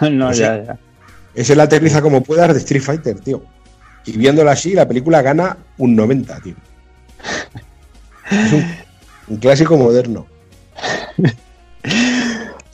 no, 0.10 0.32
ya, 0.32 0.64
ya. 0.64 0.78
Es 1.34 1.50
el 1.50 1.60
Aterriza 1.60 2.00
como 2.00 2.22
puedas 2.22 2.52
de 2.52 2.58
Street 2.58 2.82
Fighter, 2.82 3.20
tío. 3.20 3.42
Y 4.06 4.16
viéndola 4.16 4.52
así, 4.52 4.74
la 4.74 4.86
película 4.86 5.22
gana 5.22 5.56
un 5.78 5.96
90, 5.96 6.40
tío. 6.40 6.54
Es 8.30 8.52
un, 8.52 8.64
un 9.28 9.36
clásico 9.38 9.76
moderno. 9.76 10.26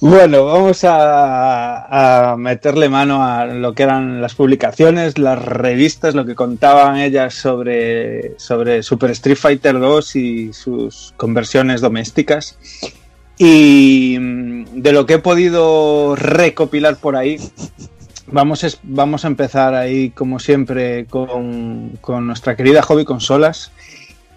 Bueno, 0.02 0.46
vamos 0.46 0.82
a, 0.84 2.30
a 2.32 2.36
meterle 2.38 2.88
mano 2.88 3.22
a 3.22 3.44
lo 3.44 3.74
que 3.74 3.82
eran 3.82 4.22
las 4.22 4.34
publicaciones, 4.34 5.18
las 5.18 5.44
revistas, 5.44 6.14
lo 6.14 6.24
que 6.24 6.34
contaban 6.34 6.96
ellas 6.96 7.34
sobre, 7.34 8.38
sobre 8.38 8.82
Super 8.82 9.10
Street 9.10 9.36
Fighter 9.36 9.78
2 9.78 10.16
y 10.16 10.52
sus 10.54 11.12
conversiones 11.18 11.82
domésticas. 11.82 12.56
Y 13.42 14.18
mm, 14.20 14.64
de 14.82 14.92
lo 14.92 15.06
que 15.06 15.14
he 15.14 15.18
podido 15.18 16.14
recopilar 16.14 16.96
por 16.96 17.16
ahí, 17.16 17.38
vamos, 18.26 18.64
es- 18.64 18.78
vamos 18.82 19.24
a 19.24 19.28
empezar 19.28 19.74
ahí, 19.74 20.10
como 20.10 20.38
siempre, 20.38 21.06
con, 21.06 21.92
con 22.02 22.26
nuestra 22.26 22.54
querida 22.54 22.82
Hobby 22.82 23.06
Consolas. 23.06 23.72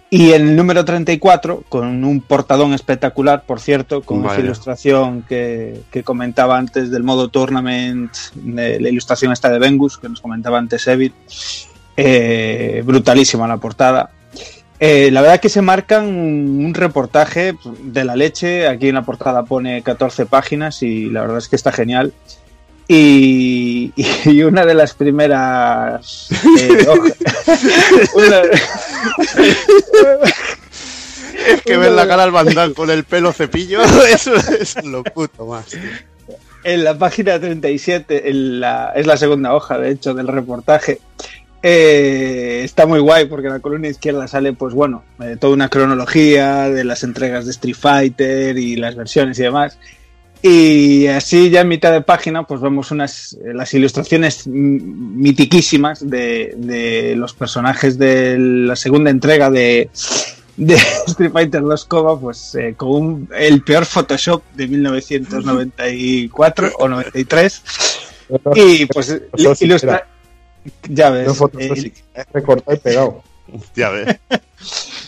Y 0.08 0.32
en 0.32 0.48
el 0.48 0.56
número 0.56 0.86
34, 0.86 1.64
con 1.68 2.02
un 2.04 2.20
portadón 2.22 2.72
espectacular, 2.72 3.42
por 3.44 3.60
cierto, 3.60 4.00
con 4.02 4.20
esa 4.20 4.28
Vaya. 4.28 4.44
ilustración 4.44 5.22
que, 5.28 5.82
que 5.90 6.02
comentaba 6.02 6.56
antes 6.56 6.90
del 6.90 7.02
modo 7.02 7.28
tournament, 7.28 8.10
de 8.34 8.80
la 8.80 8.88
ilustración 8.88 9.32
esta 9.32 9.50
de 9.50 9.58
Vengus, 9.58 9.98
que 9.98 10.08
nos 10.08 10.22
comentaba 10.22 10.56
antes 10.58 10.86
Evil. 10.86 11.12
Eh, 11.96 12.82
brutalísima 12.86 13.46
la 13.46 13.58
portada. 13.58 14.10
Eh, 14.80 15.10
la 15.12 15.22
verdad 15.22 15.40
que 15.40 15.48
se 15.48 15.62
marcan 15.62 16.04
un, 16.06 16.74
reportaje 16.74 17.54
de 17.80 18.04
la 18.04 18.16
leche. 18.16 18.66
Aquí 18.68 18.88
en 18.88 18.94
la 18.96 19.02
portada 19.02 19.44
pone 19.44 19.82
14 19.82 20.26
páginas 20.26 20.82
y 20.82 21.06
la 21.10 21.22
verdad 21.22 21.38
es 21.38 21.48
que 21.48 21.56
está 21.56 21.72
genial. 21.72 22.12
Y, 22.88 23.92
y 24.24 24.42
una 24.42 24.66
de 24.66 24.74
las 24.74 24.94
primeras. 24.94 26.28
eh, 26.60 26.86
una- 28.14 28.42
Es 31.46 31.62
que 31.62 31.76
ver 31.76 31.92
la 31.92 32.06
cara 32.06 32.22
al 32.24 32.30
bandán 32.30 32.74
con 32.74 32.90
el 32.90 33.04
pelo 33.04 33.32
cepillo, 33.32 33.82
eso, 34.06 34.34
eso 34.34 34.78
es 34.78 34.84
lo 34.84 35.02
puto 35.04 35.46
más. 35.46 35.66
tío. 35.66 35.80
en 36.64 36.84
la 36.84 36.96
página 36.98 37.38
37, 37.38 38.30
en 38.30 38.60
la- 38.60 38.92
es 38.94 39.06
la 39.06 39.16
segunda 39.16 39.54
hoja, 39.54 39.78
de 39.78 39.90
hecho, 39.90 40.14
del 40.14 40.28
reportaje. 40.28 41.00
Eh, 41.66 42.60
está 42.62 42.84
muy 42.86 43.00
guay 43.00 43.24
porque 43.24 43.46
en 43.46 43.54
la 43.54 43.60
columna 43.60 43.88
izquierda 43.88 44.28
sale, 44.28 44.52
pues 44.52 44.74
bueno, 44.74 45.02
eh, 45.22 45.38
toda 45.40 45.54
una 45.54 45.70
cronología 45.70 46.68
de 46.68 46.84
las 46.84 47.04
entregas 47.04 47.46
de 47.46 47.52
Street 47.52 47.74
Fighter 47.74 48.58
y 48.58 48.76
las 48.76 48.94
versiones 48.96 49.38
y 49.38 49.44
demás. 49.44 49.78
Y 50.42 51.06
así 51.06 51.48
ya 51.48 51.62
en 51.62 51.68
mitad 51.68 51.90
de 51.90 52.02
página, 52.02 52.42
pues 52.42 52.60
vemos 52.60 52.90
unas 52.90 53.32
eh, 53.32 53.54
las 53.54 53.72
ilustraciones 53.72 54.46
mitiquísimas 54.46 56.06
de, 56.06 56.52
de 56.58 57.14
los 57.16 57.32
personajes 57.32 57.96
de 57.98 58.36
la 58.38 58.76
segunda 58.76 59.08
entrega 59.10 59.50
de, 59.50 59.88
de 60.58 60.74
Street 61.06 61.32
Fighter 61.32 61.62
2 61.62 61.84
Coma, 61.86 62.20
pues 62.20 62.54
eh, 62.56 62.74
con 62.76 62.90
un- 62.90 63.26
el 63.34 63.62
peor 63.62 63.86
Photoshop 63.86 64.42
de 64.54 64.68
1994 64.68 66.72
o 66.78 66.88
93. 66.88 67.62
Y 68.54 68.84
pues 68.84 69.18
ilustra... 69.64 70.08
Ya 70.88 71.10
ves. 71.10 71.40
Eh, 71.58 71.92
recortado 72.32 72.76
y 72.76 72.80
pegado. 72.80 73.22
Ya 73.76 73.90
ves. 73.90 74.16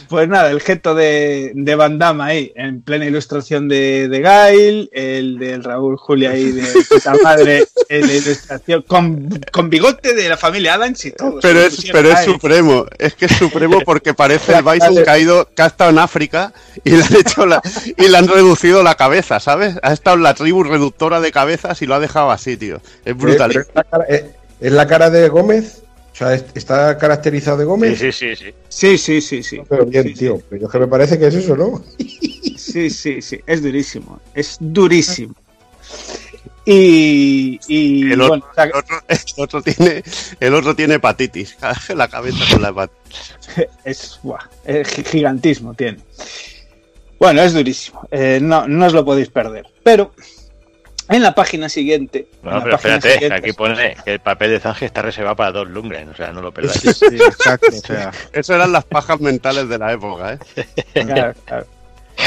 Pues 0.08 0.28
nada, 0.28 0.50
el 0.50 0.60
gesto 0.60 0.94
de, 0.94 1.52
de 1.54 1.74
Van 1.74 1.98
Damme 1.98 2.22
ahí, 2.22 2.52
en 2.54 2.80
plena 2.80 3.06
ilustración 3.06 3.68
de, 3.68 4.08
de 4.08 4.20
Gail, 4.20 4.88
el 4.92 5.38
del 5.38 5.64
Raúl 5.64 5.96
Julia 5.96 6.30
ahí 6.30 6.52
de 6.52 6.62
puta 6.88 7.14
madre, 7.24 7.66
en 7.88 8.06
la 8.06 8.12
ilustración, 8.12 8.82
con, 8.82 9.28
con 9.50 9.68
bigote 9.68 10.14
de 10.14 10.28
la 10.28 10.36
familia 10.36 10.74
Adams 10.74 11.04
y 11.06 11.10
todo. 11.10 11.40
Pero 11.42 11.60
es, 11.60 11.84
pero 11.90 12.10
es 12.10 12.24
supremo, 12.24 12.86
es 12.98 13.14
que 13.14 13.24
es 13.24 13.32
supremo 13.32 13.80
porque 13.84 14.14
parece 14.14 14.54
el 14.54 14.62
Bison 14.62 15.04
caído, 15.04 15.48
que 15.52 15.62
ha 15.62 15.66
estado 15.66 15.90
en 15.90 15.98
África 15.98 16.52
y 16.84 16.90
le 16.90 17.02
han 17.02 17.16
hecho 17.16 17.44
la, 17.44 17.60
y 17.96 18.08
le 18.08 18.16
han 18.16 18.28
reducido 18.28 18.84
la 18.84 18.94
cabeza, 18.94 19.40
¿sabes? 19.40 19.74
Ha 19.82 19.92
estado 19.92 20.16
en 20.16 20.22
la 20.22 20.34
tribu 20.34 20.62
reductora 20.62 21.20
de 21.20 21.32
cabezas 21.32 21.82
y 21.82 21.86
lo 21.86 21.96
ha 21.96 22.00
dejado 22.00 22.30
así, 22.30 22.56
tío. 22.56 22.80
Es 23.04 23.16
brutal. 23.16 23.50
Pero 23.50 24.04
es, 24.08 24.20
eh, 24.20 24.30
¿es 24.60 24.72
la 24.72 24.86
cara 24.86 25.10
de 25.10 25.28
Gómez? 25.28 25.82
O 26.12 26.16
sea, 26.16 26.34
¿es- 26.34 26.44
¿está 26.54 26.96
caracterizado 26.96 27.58
de 27.58 27.64
Gómez? 27.64 27.98
Sí, 27.98 28.10
sí, 28.12 28.34
sí. 28.36 28.54
Sí, 28.68 28.98
sí, 28.98 29.20
sí, 29.20 29.42
sí. 29.42 29.60
Pero 29.68 29.84
bien, 29.86 30.14
tío. 30.14 30.40
Pero 30.48 30.62
yo 30.62 30.68
que 30.68 30.78
me 30.78 30.86
parece 30.86 31.18
que 31.18 31.26
es 31.26 31.34
eso, 31.34 31.56
¿no? 31.56 31.82
Sí, 32.56 32.90
sí, 32.90 33.22
sí, 33.22 33.40
es 33.46 33.62
durísimo, 33.62 34.20
es 34.34 34.56
durísimo. 34.60 35.34
Y, 36.68 37.60
y 37.68 38.10
El 38.10 38.20
otro, 38.20 38.28
bueno, 38.28 38.46
o 38.50 38.54
sea, 38.54 38.64
el 38.64 38.72
otro- 38.74 39.00
el 39.08 39.18
otro 39.36 39.62
tiene, 39.62 40.02
el 40.40 40.52
otro 40.54 40.74
tiene 40.74 40.94
hepatitis, 40.94 41.56
la 41.94 42.08
cabeza 42.08 42.38
con 42.50 42.60
la 42.62 42.70
hepatitis. 42.70 43.32
es, 43.84 44.18
buah, 44.22 44.40
es 44.64 44.88
gi- 44.88 45.04
gigantismo 45.04 45.74
tiene. 45.74 45.98
Bueno, 47.20 47.40
es 47.42 47.54
durísimo. 47.54 48.08
eh, 48.10 48.40
no, 48.42 48.66
no 48.66 48.86
os 48.86 48.92
lo 48.92 49.04
podéis 49.04 49.28
perder. 49.28 49.64
Pero 49.84 50.12
en 51.08 51.22
la 51.22 51.34
página 51.34 51.68
siguiente. 51.68 52.26
en 52.42 52.50
No, 52.50 52.56
la 52.58 52.64
pero 52.64 52.76
página 52.76 52.94
espérate, 52.96 53.18
siguiente- 53.20 53.48
aquí 53.48 53.52
pone 53.56 53.96
que 54.04 54.12
el 54.14 54.20
papel 54.20 54.50
de 54.50 54.60
Zange 54.60 54.86
está 54.86 55.02
reservado 55.02 55.36
para 55.36 55.52
dos 55.52 55.68
Lundgren, 55.68 56.08
o 56.08 56.14
sea, 56.16 56.32
no 56.32 56.42
lo 56.42 56.52
perdáis. 56.54 57.02
exacto, 57.02 57.68
o 57.68 57.72
sea. 57.86 58.10
Eso 58.32 58.54
eran 58.54 58.72
las 58.72 58.84
pajas 58.84 59.20
mentales 59.20 59.68
de 59.68 59.78
la 59.78 59.92
época, 59.92 60.34
¿eh? 60.34 60.38
Claro, 60.94 61.34
claro. 61.44 61.66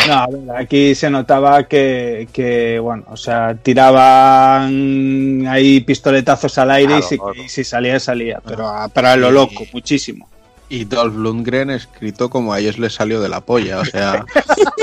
No, 0.08 0.14
a 0.14 0.28
ver, 0.28 0.40
aquí 0.56 0.94
se 0.94 1.10
notaba 1.10 1.68
que, 1.68 2.28
que, 2.32 2.78
bueno, 2.78 3.06
o 3.10 3.18
sea, 3.18 3.56
tiraban 3.56 5.48
ahí 5.48 5.80
pistoletazos 5.82 6.58
al 6.58 6.72
aire 6.72 7.00
y, 7.00 7.02
si, 7.02 7.18
claro. 7.18 7.34
y 7.36 7.50
si 7.50 7.64
salía, 7.64 8.00
salía. 8.00 8.40
Pero 8.46 8.68
a- 8.68 8.88
para 8.90 9.16
lo 9.16 9.32
loco, 9.32 9.66
muchísimo. 9.74 10.30
Y 10.70 10.86
Dolph 10.86 11.16
Lundgren 11.16 11.72
escrito 11.72 12.30
como 12.30 12.54
a 12.54 12.60
ellos 12.60 12.78
les 12.78 12.94
salió 12.94 13.20
de 13.22 13.28
la 13.30 13.42
polla. 13.42 13.80
O 13.80 13.86
sea, 13.86 14.24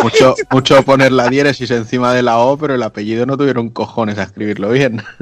mucho, 0.02 0.34
mucho 0.50 0.82
poner 0.82 1.12
la 1.12 1.28
diéresis 1.28 1.70
encima 1.70 2.12
de 2.12 2.22
la 2.22 2.38
O, 2.38 2.56
pero 2.58 2.74
el 2.74 2.82
apellido 2.82 3.24
no 3.24 3.36
tuvieron 3.36 3.70
cojones 3.70 4.18
a 4.18 4.24
escribirlo 4.24 4.70
bien. 4.70 5.02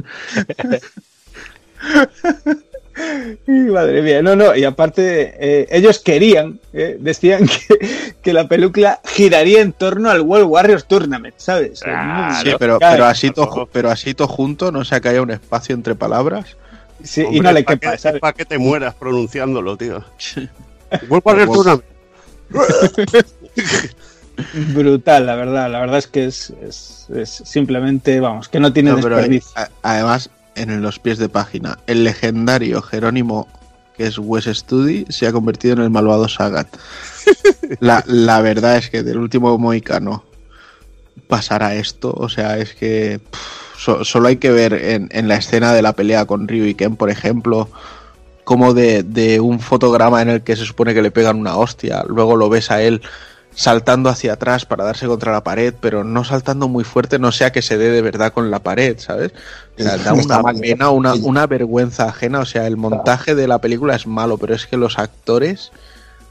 Y 3.49 3.51
madre 3.51 4.03
mía, 4.03 4.23
no, 4.23 4.37
no, 4.37 4.55
y 4.55 4.63
aparte 4.63 5.35
eh, 5.41 5.67
ellos 5.71 5.99
querían, 5.99 6.61
eh, 6.73 6.97
decían 7.01 7.45
que, 7.69 8.15
que 8.23 8.33
la 8.33 8.47
película 8.47 9.01
giraría 9.05 9.63
en 9.63 9.73
torno 9.73 10.11
al 10.11 10.21
World 10.21 10.47
Warriors 10.47 10.87
Tournament, 10.87 11.35
¿sabes? 11.39 11.83
Mundo. 11.85 12.35
Sí, 12.43 12.51
pero, 12.57 12.79
Claro. 12.79 12.95
pero 12.95 13.05
así 13.07 13.31
to, 13.31 13.69
pero 13.73 13.91
así 13.91 14.15
to 14.15 14.29
junto, 14.29 14.71
no 14.71 14.85
sea 14.85 15.01
que 15.01 15.09
haya 15.09 15.23
un 15.23 15.33
espacio 15.33 15.75
entre 15.75 15.97
palabras. 15.97 16.57
Sí, 17.05 17.25
y 17.31 17.39
no 17.41 17.53
le 17.53 17.63
para 17.63 17.79
quepa, 17.79 17.97
que, 17.97 18.19
para 18.19 18.33
que 18.33 18.45
te 18.45 18.59
mueras 18.59 18.95
pronunciándolo, 18.95 19.77
tío. 19.77 20.03
Vuelvo 21.09 21.31
a 21.31 21.35
ver 21.35 21.47
Pues- 21.47 21.61
una- 21.61 21.81
Brutal, 24.75 25.27
la 25.27 25.37
verdad, 25.37 25.71
la 25.71 25.79
verdad 25.81 25.99
es 25.99 26.07
que 26.09 26.25
es, 26.25 26.51
es- 26.63 27.07
es 27.15 27.31
simplemente, 27.45 28.19
vamos, 28.21 28.49
que 28.49 28.59
no 28.59 28.73
tiene 28.73 28.91
No, 28.91 28.97
pero, 29.01 29.17
desperdicio. 29.17 29.53
además, 29.83 30.31
en 30.57 30.83
los 30.83 30.99
pies 30.99 31.19
de 31.19 31.29
página, 31.29 31.79
el 31.87 32.03
legendario 32.05 32.83
Jerónimo, 32.83 33.47
que 33.97 34.07
es 34.07 34.19
Wes 34.19 34.47
Studi, 34.47 35.05
se 35.09 35.27
ha 35.29 35.33
convertido 35.33 35.75
en 35.75 35.83
el 35.83 35.91
malvado 35.91 36.29
Sagat. 36.29 36.67
La, 37.81 38.03
la 38.07 38.41
verdad 38.43 38.77
es 38.77 38.91
que 38.91 39.03
del 39.03 39.17
último 39.19 39.57
Moicano 39.57 40.25
pasará 41.29 41.75
esto, 41.75 42.13
o 42.13 42.29
sea, 42.29 42.59
es 42.59 42.75
que 42.75 43.21
pff, 43.31 43.64
so- 43.85 44.05
solo 44.05 44.29
hay 44.29 44.37
que 44.37 44.51
ver 44.51 44.73
en, 44.73 45.09
en 45.13 45.29
la 45.29 45.37
escena 45.37 45.73
de 45.73 45.83
la 45.83 45.93
pelea 45.93 46.25
con 46.27 46.49
Ryu 46.49 46.65
y 46.65 46.75
Ken, 46.75 46.97
por 46.97 47.11
ejemplo, 47.11 47.69
como 48.45 48.75
de, 48.75 49.03
de 49.03 49.41
un 49.41 49.61
fotograma 49.61 50.23
en 50.23 50.29
el 50.31 50.43
que 50.43 50.57
se 50.57 50.65
supone 50.65 50.95
que 50.95 51.03
le 51.03 51.11
pegan 51.11 51.39
una 51.39 51.57
hostia, 51.57 52.05
luego 52.07 52.37
lo 52.37 52.49
ves 52.49 52.71
a 52.71 52.83
él 52.83 53.03
saltando 53.57 54.09
hacia 54.11 54.33
atrás 54.33 54.65
para 54.65 54.83
darse 54.85 55.07
contra 55.07 55.31
la 55.31 55.45
pared, 55.45 55.73
pero 55.81 56.03
no 56.03 56.25
saltando 56.25 56.67
muy 56.67 56.83
fuerte, 56.83 57.21
no 57.21 57.31
sea 57.31 57.53
que 57.53 57.63
se 57.63 57.79
dé 57.79 57.89
de 57.91 58.03
verdad 58.03 58.33
con 58.33 58.51
la 58.51 58.59
pared, 58.59 58.99
¿sabes? 58.99 59.33
O 59.79 59.83
sea, 59.83 59.97
da 59.97 60.13
una 60.25 60.43
pena, 60.61 60.91
una, 60.91 61.15
una 61.15 61.47
vergüenza 61.47 62.07
ajena, 62.07 62.41
o 62.41 62.45
sea, 62.47 62.67
el 62.67 62.77
montaje 62.77 63.35
de 63.37 63.47
la 63.47 63.61
película 63.61 63.95
es 63.95 64.07
malo, 64.07 64.39
pero 64.39 64.55
es 64.55 64.67
que 64.67 64.77
los 64.77 64.99
actores... 64.99 65.71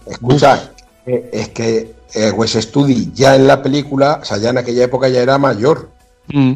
Escucha, 0.06 0.72
es 1.06 1.50
que 1.50 1.94
eh, 2.14 2.32
Wes 2.32 2.54
Studi 2.54 3.12
ya 3.14 3.36
en 3.38 3.48
la 3.48 3.62
película, 3.62 4.20
o 4.22 4.26
sea, 4.26 4.38
ya 4.38 4.50
en 4.50 4.58
aquella 4.58 4.84
época 4.84 5.08
ya 5.08 5.22
era 5.22 5.38
mayor. 5.38 5.90
Mm. 6.28 6.54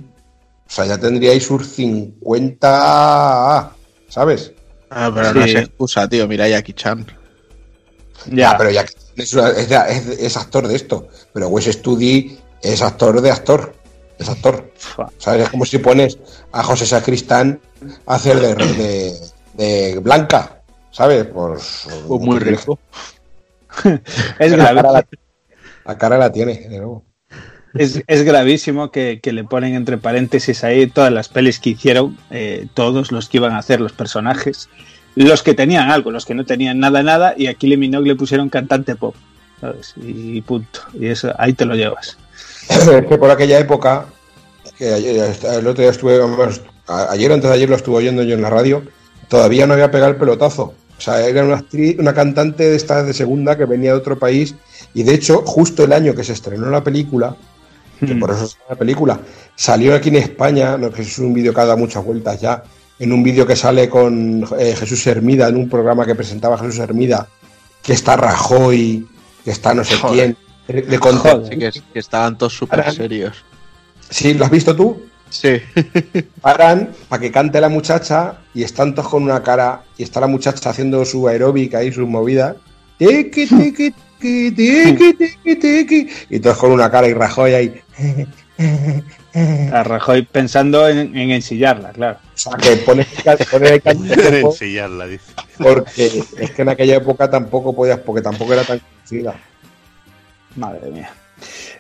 O 0.68 0.70
sea, 0.70 0.86
ya 0.86 0.98
tendríais 0.98 1.46
sus 1.46 1.68
50, 1.68 3.72
¿sabes? 4.10 4.52
Ah, 4.90 5.12
pero 5.14 5.34
no 5.34 5.44
es 5.44 5.52
excusa, 5.62 6.08
tío, 6.08 6.28
mira 6.28 6.48
Jackie 6.48 6.74
Chan. 6.74 7.06
Ya, 8.28 8.58
pero 8.58 8.72
ya 8.72 8.82
es, 8.82 8.96
es- 9.34 9.72
es- 9.72 10.08
es 10.20 10.38
actor 10.38 10.68
de 10.68 10.76
esto. 10.76 11.08
Pero 11.34 11.48
Wes 11.50 11.66
Studi 11.66 12.38
es 12.62 12.82
actor 12.82 13.22
de 13.22 13.32
actor. 13.32 13.74
es 14.20 14.28
actor. 14.30 14.72
¿Sabes? 15.20 15.44
Es 15.44 15.50
como 15.50 15.64
si 15.66 15.78
pones 15.78 16.18
a 16.52 16.64
José 16.64 16.86
Sacristán 16.88 17.60
a 18.08 18.16
hacer 18.16 18.40
de, 18.40 18.56
de, 18.56 19.14
de 19.54 20.00
Blanca, 20.00 20.64
¿sabes? 20.92 21.26
Pues, 21.26 21.88
muy 22.26 22.40
rico. 22.40 22.80
Es 24.40 24.52
la, 24.58 24.74
cara 24.74 24.92
la, 24.92 25.08
la 25.86 25.98
cara 25.98 26.18
la 26.18 26.32
tiene, 26.32 26.56
de 26.68 26.78
nuevo. 26.78 27.04
Es, 27.74 28.02
es 28.08 28.24
gravísimo 28.24 28.92
que, 28.92 29.20
que 29.22 29.34
le 29.34 29.44
ponen 29.44 29.76
entre 29.76 29.98
paréntesis 29.98 30.64
ahí 30.64 30.88
todas 30.88 31.12
las 31.12 31.30
pelis 31.30 31.60
que 31.60 31.72
hicieron, 31.72 32.18
eh, 32.32 32.68
todos 32.74 33.12
los 33.12 33.30
que 33.30 33.38
iban 33.38 33.54
a 33.54 33.60
hacer 33.60 33.82
los 33.82 33.94
personajes, 33.94 34.70
los 35.16 35.44
que 35.44 35.54
tenían 35.54 35.92
algo, 35.92 36.12
los 36.12 36.26
que 36.26 36.34
no 36.34 36.46
tenían 36.46 36.80
nada, 36.80 37.04
nada, 37.04 37.34
y 37.38 37.48
a 37.48 37.54
Kylie 37.54 37.78
Minogue 37.78 38.08
le 38.08 38.16
pusieron 38.16 38.50
cantante 38.50 38.96
pop. 38.96 39.16
Y 39.98 40.42
punto. 40.42 40.82
Y 40.94 41.08
eso, 41.08 41.34
ahí 41.38 41.54
te 41.54 41.66
lo 41.66 41.76
llevas. 41.76 42.18
es 42.70 43.06
que 43.06 43.18
por 43.18 43.32
aquella 43.32 43.60
época, 43.60 44.06
ayer, 44.80 45.36
el 45.44 45.68
otro 45.68 45.82
día 45.82 45.92
estuve, 45.92 46.20
ayer 46.88 47.32
antes 47.32 47.50
de 47.50 47.56
ayer 47.56 47.70
lo 47.70 47.76
estuve 47.76 47.98
oyendo 47.98 48.24
yo 48.24 48.36
en 48.36 48.42
la 48.42 48.50
radio, 48.50 48.84
todavía 49.28 49.66
no 49.66 49.74
había 49.74 49.92
pegado 49.92 50.12
el 50.12 50.18
pelotazo. 50.18 50.74
O 50.98 51.02
sea, 51.02 51.26
era 51.26 51.44
una 51.44 51.58
actriz, 51.58 51.98
una 52.00 52.14
cantante 52.14 52.70
de 52.70 52.76
esta 52.76 53.04
de 53.04 53.14
segunda 53.14 53.58
que 53.58 53.66
venía 53.66 53.92
de 53.92 53.98
otro 53.98 54.18
país 54.18 54.56
y 54.94 55.04
de 55.04 55.14
hecho 55.14 55.44
justo 55.46 55.84
el 55.84 55.94
año 55.94 56.16
que 56.16 56.24
se 56.24 56.34
estrenó 56.34 56.70
la 56.72 56.84
película, 56.84 57.36
que 58.00 58.16
por 58.16 58.32
eso 58.32 58.46
es 58.46 58.58
una 58.68 58.78
película, 58.78 59.20
salió 59.56 59.96
aquí 59.96 60.10
en 60.10 60.18
España, 60.18 60.78
que 60.94 61.02
es 61.02 61.20
un 61.20 61.34
vídeo 61.34 61.54
que 61.54 61.62
ha 61.62 61.66
dado 61.66 61.78
muchas 61.78 62.04
vueltas 62.04 62.40
ya, 62.42 62.64
en 63.00 63.12
un 63.12 63.24
vídeo 63.24 63.46
que 63.46 63.56
sale 63.56 63.90
con 63.90 64.46
eh, 64.58 64.76
Jesús 64.76 65.06
Hermida, 65.08 65.48
en 65.48 65.58
un 65.58 65.70
programa 65.70 66.06
que 66.06 66.16
presentaba 66.16 66.58
Jesús 66.58 66.80
Hermida, 66.80 67.28
que 67.82 67.94
está 67.94 68.16
Rajoy, 68.16 69.08
que 69.44 69.52
está 69.52 69.74
no 69.74 69.84
sé 69.84 69.96
Joder. 69.98 70.36
quién. 70.68 70.86
Le 70.90 71.00
conté, 71.00 71.30
Sí, 71.50 71.58
que, 71.58 71.72
que 71.94 72.00
estaban 72.00 72.38
todos 72.38 72.54
súper 72.54 72.92
serios. 72.92 73.46
Sí, 74.10 74.34
¿lo 74.34 74.46
has 74.46 74.52
visto 74.52 74.76
tú? 74.76 75.02
Sí. 75.30 75.62
Paran 76.42 76.90
para 77.08 77.22
que 77.22 77.32
cante 77.32 77.62
la 77.62 77.70
muchacha 77.70 78.40
y 78.54 78.64
están 78.64 78.94
todos 78.96 79.10
con 79.10 79.24
una 79.24 79.44
cara 79.44 79.84
y 79.98 80.04
está 80.04 80.20
la 80.20 80.28
muchacha 80.28 80.70
haciendo 80.70 81.04
su 81.06 81.28
aeróbica 81.28 81.84
y 81.84 81.92
sus 81.92 82.08
movidas. 82.08 82.56
Tiqui, 82.98 83.46
tiqui, 83.48 83.94
tiqui, 84.20 84.52
tiqui, 84.52 85.14
tiqui, 85.14 85.56
tiqui. 85.56 86.10
Y 86.30 86.40
todos 86.40 86.58
con 86.58 86.72
una 86.72 86.90
cara 86.90 87.08
y 87.08 87.14
Rajoy 87.14 87.54
ahí. 87.54 87.82
A 89.72 89.84
Rajoy 89.84 90.24
pensando 90.24 90.88
en, 90.88 91.16
en 91.16 91.32
ensillarla, 91.32 91.92
claro. 91.92 92.18
O 92.34 92.38
sea, 92.38 92.54
que 92.58 92.78
pone, 92.78 93.06
pone 93.52 93.70
el 93.76 93.82
pop 94.42 94.54
Ensillarla, 94.54 95.08
dice. 95.08 95.32
porque 95.58 96.24
es 96.40 96.52
que 96.52 96.62
en 96.62 96.70
aquella 96.70 96.96
época 96.96 97.30
tampoco 97.30 97.76
podías, 97.76 98.00
porque 98.00 98.22
tampoco 98.22 98.54
era 98.54 98.64
tan 98.64 98.80
conocida. 98.80 99.36
Madre 100.56 100.90
mía. 100.92 101.12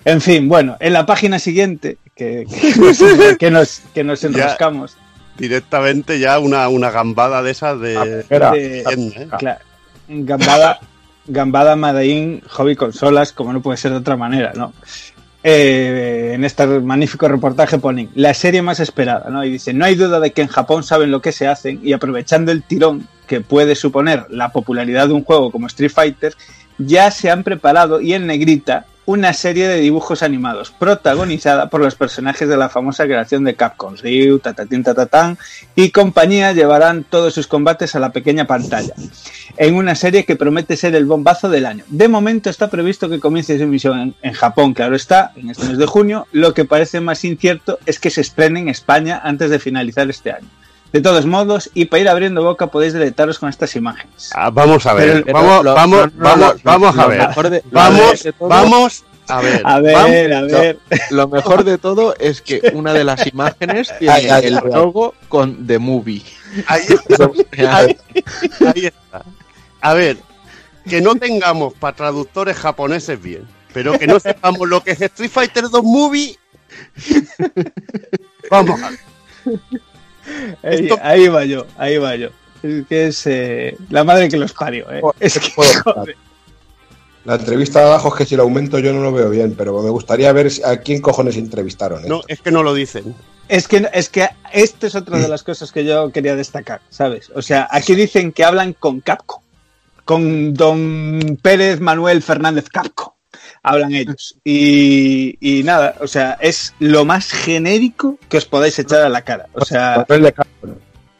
En 0.05 0.21
fin, 0.21 0.47
bueno, 0.47 0.77
en 0.79 0.93
la 0.93 1.05
página 1.05 1.39
siguiente, 1.39 1.97
que, 2.15 2.45
que, 2.47 3.35
que 3.39 3.51
nos, 3.51 3.81
que 3.93 4.03
nos 4.03 4.23
enroscamos. 4.23 4.95
Directamente 5.37 6.19
ya 6.19 6.39
una, 6.39 6.67
una 6.69 6.89
gambada 6.91 7.41
de 7.43 7.51
esas 7.51 7.79
de. 7.79 8.23
de- 8.29 8.79
¿eh? 8.79 9.27
claro, 9.37 9.59
Gambada, 10.07 10.79
Gambada 11.27 11.75
Madain 11.75 12.41
Hobby 12.49 12.75
Consolas, 12.75 13.33
como 13.33 13.51
no 13.53 13.61
puede 13.61 13.77
ser 13.77 13.91
de 13.91 13.97
otra 13.97 14.15
manera, 14.15 14.53
¿no? 14.55 14.73
Eh, 15.43 16.31
en 16.33 16.43
este 16.43 16.65
magnífico 16.65 17.27
reportaje 17.27 17.77
ponen 17.77 18.09
la 18.15 18.33
serie 18.33 18.61
más 18.61 18.79
esperada, 18.79 19.29
¿no? 19.29 19.45
Y 19.45 19.51
dicen, 19.51 19.77
no 19.77 19.85
hay 19.85 19.95
duda 19.95 20.19
de 20.19 20.31
que 20.31 20.41
en 20.41 20.47
Japón 20.47 20.83
saben 20.83 21.11
lo 21.11 21.21
que 21.21 21.31
se 21.31 21.47
hacen 21.47 21.79
y 21.83 21.93
aprovechando 21.93 22.51
el 22.51 22.63
tirón 22.63 23.07
que 23.27 23.41
puede 23.41 23.75
suponer 23.75 24.25
la 24.29 24.51
popularidad 24.51 25.07
de 25.07 25.13
un 25.13 25.23
juego 25.23 25.51
como 25.51 25.67
Street 25.67 25.91
Fighter, 25.91 26.33
ya 26.77 27.11
se 27.11 27.29
han 27.29 27.43
preparado 27.43 28.01
y 28.01 28.13
en 28.13 28.27
negrita 28.27 28.85
una 29.07 29.31
serie 29.31 29.69
de 29.69 29.77
dibujos 29.77 30.21
animados 30.21 30.69
protagonizada 30.69 31.69
por 31.69 31.79
los 31.79 31.95
personajes 31.95 32.49
de 32.49 32.57
la 32.57 32.67
famosa 32.67 33.05
creación 33.05 33.45
de 33.45 33.55
Capcom, 33.55 33.95
Ryu, 33.95 34.39
Tatatín 34.39 34.83
Tatatán 34.83 35.37
y 35.75 35.91
compañía 35.91 36.51
llevarán 36.51 37.05
todos 37.05 37.33
sus 37.33 37.47
combates 37.47 37.95
a 37.95 38.01
la 38.01 38.11
pequeña 38.11 38.47
pantalla 38.47 38.93
en 39.55 39.75
una 39.75 39.95
serie 39.95 40.25
que 40.25 40.35
promete 40.35 40.75
ser 40.75 40.93
el 40.93 41.05
bombazo 41.05 41.49
del 41.49 41.65
año. 41.65 41.85
De 41.87 42.09
momento 42.09 42.49
está 42.49 42.69
previsto 42.69 43.09
que 43.09 43.21
comience 43.21 43.57
su 43.57 43.63
emisión 43.63 43.97
en, 43.97 44.15
en 44.21 44.33
Japón, 44.33 44.73
claro 44.73 44.97
está, 44.97 45.31
en 45.37 45.51
este 45.51 45.65
mes 45.67 45.77
de 45.77 45.85
junio. 45.85 46.27
Lo 46.33 46.53
que 46.53 46.65
parece 46.65 46.99
más 46.99 47.23
incierto 47.23 47.79
es 47.85 48.01
que 48.01 48.09
se 48.09 48.19
estrene 48.19 48.59
en 48.59 48.67
España 48.67 49.21
antes 49.23 49.49
de 49.49 49.59
finalizar 49.59 50.09
este 50.09 50.33
año. 50.33 50.49
De 50.93 51.01
todos 51.01 51.25
modos, 51.25 51.69
y 51.73 51.85
para 51.85 52.01
ir 52.01 52.09
abriendo 52.09 52.41
boca 52.43 52.67
podéis 52.67 52.93
deletaros 52.93 53.39
con 53.39 53.49
estas 53.49 53.75
imágenes. 53.75 54.29
Ah, 54.33 54.49
vamos 54.49 54.85
a 54.85 54.93
ver, 54.93 55.23
Pero- 55.25 55.33
vamos, 55.37 55.63
lo- 55.65 55.73
vamos, 55.75 56.13
no, 56.15 56.23
vamos, 56.23 56.39
lo- 56.55 56.59
vamos 56.63 56.95
lo 56.95 57.01
a 57.01 57.07
ver. 57.07 57.19
de- 57.19 57.63
vamos, 57.71 57.99
mejor 57.99 58.19
de 58.23 58.33
todo- 58.33 58.49
vamos 58.49 59.03
a 59.27 59.41
ver. 59.41 59.61
A 59.65 59.79
ver, 59.81 59.93
vamos- 59.93 60.53
a 60.53 60.59
ver. 60.61 60.79
Lo 61.11 61.27
mejor 61.27 61.63
de 61.65 61.77
todo 61.77 62.15
es 62.17 62.41
que 62.41 62.71
una 62.73 62.93
de 62.93 63.03
las 63.03 63.27
imágenes 63.27 63.91
tiene 63.99 64.29
el 64.39 64.55
logo 64.55 65.13
con 65.27 65.67
The 65.67 65.77
Movie. 65.77 66.23
Ahí 66.67 66.81
está. 67.09 67.29
Ahí, 67.77 67.97
ahí 68.73 68.85
está. 68.85 69.23
A 69.81 69.93
ver, 69.93 70.17
que 70.89 71.01
no 71.01 71.15
tengamos 71.15 71.73
para 71.73 71.95
traductores 71.97 72.55
japoneses 72.57 73.21
bien, 73.21 73.45
pero 73.73 73.99
que 73.99 74.07
no 74.07 74.19
sepamos 74.21 74.67
lo 74.69 74.81
que 74.81 74.91
es 74.91 75.01
Street 75.01 75.29
Fighter 75.31 75.69
2 75.69 75.83
Movie. 75.83 76.37
Vamos 78.49 78.81
a 78.81 78.89
ver. 78.91 78.99
Ahí, 80.63 80.89
ahí 81.01 81.27
va 81.27 81.45
yo, 81.45 81.65
ahí 81.77 81.97
va 81.97 82.15
yo. 82.15 82.29
Es 82.63 82.85
que 82.87 83.07
es 83.07 83.27
eh, 83.27 83.77
la 83.89 84.03
madre 84.03 84.29
que 84.29 84.37
los 84.37 84.53
parió. 84.53 84.91
eh. 84.91 85.01
Es 85.19 85.37
que, 85.39 85.51
joder. 85.83 86.15
La 87.25 87.35
entrevista 87.35 87.79
de 87.81 87.85
abajo 87.87 88.07
es 88.09 88.15
que 88.15 88.25
si 88.25 88.35
lo 88.35 88.43
aumento 88.43 88.79
yo 88.79 88.93
no 88.93 89.01
lo 89.01 89.11
veo 89.11 89.29
bien, 89.29 89.53
pero 89.57 89.81
me 89.81 89.89
gustaría 89.89 90.31
ver 90.31 90.49
a 90.63 90.77
quién 90.77 91.01
cojones 91.01 91.35
entrevistaron. 91.35 92.07
No, 92.07 92.21
es 92.27 92.39
que 92.41 92.51
no 92.51 92.63
lo 92.63 92.73
dicen. 92.73 93.13
Es 93.49 93.67
que, 93.67 93.87
es 93.93 94.09
que 94.09 94.29
esto 94.53 94.87
es 94.87 94.95
otra 94.95 95.19
de 95.19 95.27
las 95.27 95.43
cosas 95.43 95.71
que 95.71 95.85
yo 95.85 96.11
quería 96.11 96.35
destacar, 96.35 96.81
¿sabes? 96.89 97.29
O 97.35 97.41
sea, 97.41 97.67
aquí 97.71 97.95
dicen 97.95 98.31
que 98.31 98.43
hablan 98.43 98.73
con 98.73 99.01
Capcom, 99.01 99.41
con 100.05 100.53
don 100.53 101.37
Pérez 101.41 101.79
Manuel 101.79 102.21
Fernández 102.21 102.69
Capcom, 102.69 103.13
hablan 103.67 103.93
ellos. 103.93 104.35
Y, 104.43 105.37
y 105.39 105.63
nada, 105.63 105.95
o 106.01 106.07
sea, 106.07 106.37
es 106.41 106.73
lo 106.79 107.05
más 107.05 107.31
genérico 107.31 108.17
que 108.29 108.37
os 108.37 108.45
podáis 108.45 108.77
echar 108.79 109.01
a 109.01 109.09
la 109.09 109.21
cara. 109.21 109.47
O 109.53 109.65
sea, 109.65 110.05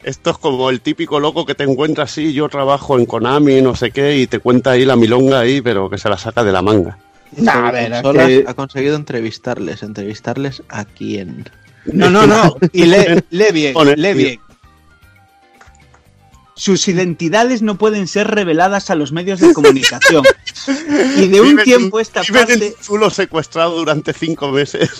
Esto 0.02 0.30
es 0.30 0.38
como 0.38 0.70
el 0.70 0.80
típico 0.80 1.20
loco 1.20 1.44
que 1.44 1.54
te 1.54 1.64
encuentra 1.64 2.04
así, 2.04 2.32
yo 2.32 2.48
trabajo 2.48 2.98
en 2.98 3.04
Konami, 3.06 3.60
no 3.60 3.74
sé 3.74 3.90
qué, 3.90 4.16
y 4.16 4.26
te 4.26 4.38
cuenta 4.38 4.70
ahí 4.72 4.84
la 4.84 4.96
milonga 4.96 5.40
ahí, 5.40 5.60
pero 5.60 5.90
que 5.90 5.98
se 5.98 6.08
la 6.08 6.16
saca 6.16 6.44
de 6.44 6.52
la 6.52 6.62
manga. 6.62 6.98
A 7.46 7.70
ver, 7.70 7.92
que- 8.14 8.44
ha 8.46 8.54
conseguido 8.54 8.96
entrevistarles. 8.96 9.82
¿Entrevistarles 9.82 10.62
a 10.68 10.84
quién? 10.84 11.44
No, 11.84 12.08
no, 12.10 12.26
no. 12.26 12.56
Y 12.72 12.86
bien, 13.52 13.74
lee 13.96 14.14
bien. 14.14 14.40
Sus 16.58 16.88
identidades 16.88 17.62
no 17.62 17.76
pueden 17.78 18.08
ser 18.08 18.26
reveladas 18.26 18.90
a 18.90 18.96
los 18.96 19.12
medios 19.12 19.38
de 19.38 19.52
comunicación. 19.54 20.24
Y 21.16 21.28
de 21.28 21.40
un 21.40 21.50
Viven 21.50 21.64
tiempo 21.64 22.00
esta 22.00 22.22
parte. 22.24 22.74
un 22.76 22.84
zulo 22.84 23.10
secuestrado 23.10 23.76
durante 23.76 24.12
cinco 24.12 24.50
meses. 24.50 24.90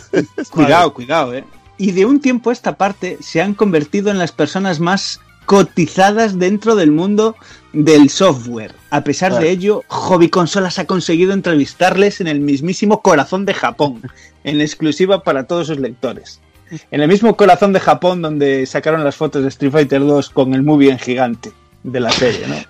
Cuidado, 0.50 0.94
cuidado, 0.94 1.34
eh. 1.34 1.44
Y 1.76 1.90
de 1.90 2.06
un 2.06 2.20
tiempo 2.20 2.50
a 2.50 2.52
esta 2.52 2.76
parte 2.76 3.18
se 3.20 3.42
han 3.42 3.54
convertido 3.54 4.10
en 4.10 4.18
las 4.18 4.30
personas 4.30 4.78
más 4.78 5.20
cotizadas 5.44 6.38
dentro 6.38 6.76
del 6.76 6.92
mundo 6.92 7.34
del 7.72 8.10
software. 8.10 8.74
A 8.90 9.02
pesar 9.02 9.30
Claro. 9.32 9.44
de 9.44 9.50
ello, 9.50 9.84
Hobby 9.88 10.28
Consolas 10.28 10.78
ha 10.78 10.84
conseguido 10.86 11.32
entrevistarles 11.32 12.20
en 12.20 12.28
el 12.28 12.38
mismísimo 12.40 13.02
corazón 13.02 13.44
de 13.44 13.54
Japón, 13.54 14.02
en 14.44 14.60
exclusiva 14.60 15.24
para 15.24 15.46
todos 15.48 15.66
sus 15.66 15.78
lectores. 15.78 16.40
En 16.90 17.00
el 17.00 17.08
mismo 17.08 17.36
corazón 17.36 17.72
de 17.72 17.80
Japón 17.80 18.22
donde 18.22 18.66
sacaron 18.66 19.04
las 19.04 19.16
fotos 19.16 19.42
de 19.42 19.48
Street 19.48 19.72
Fighter 19.72 20.00
2 20.00 20.30
con 20.30 20.54
el 20.54 20.62
movie 20.62 20.90
en 20.90 20.98
gigante 20.98 21.52
de 21.82 22.00
la 22.00 22.10
serie, 22.10 22.46
¿no? 22.46 22.56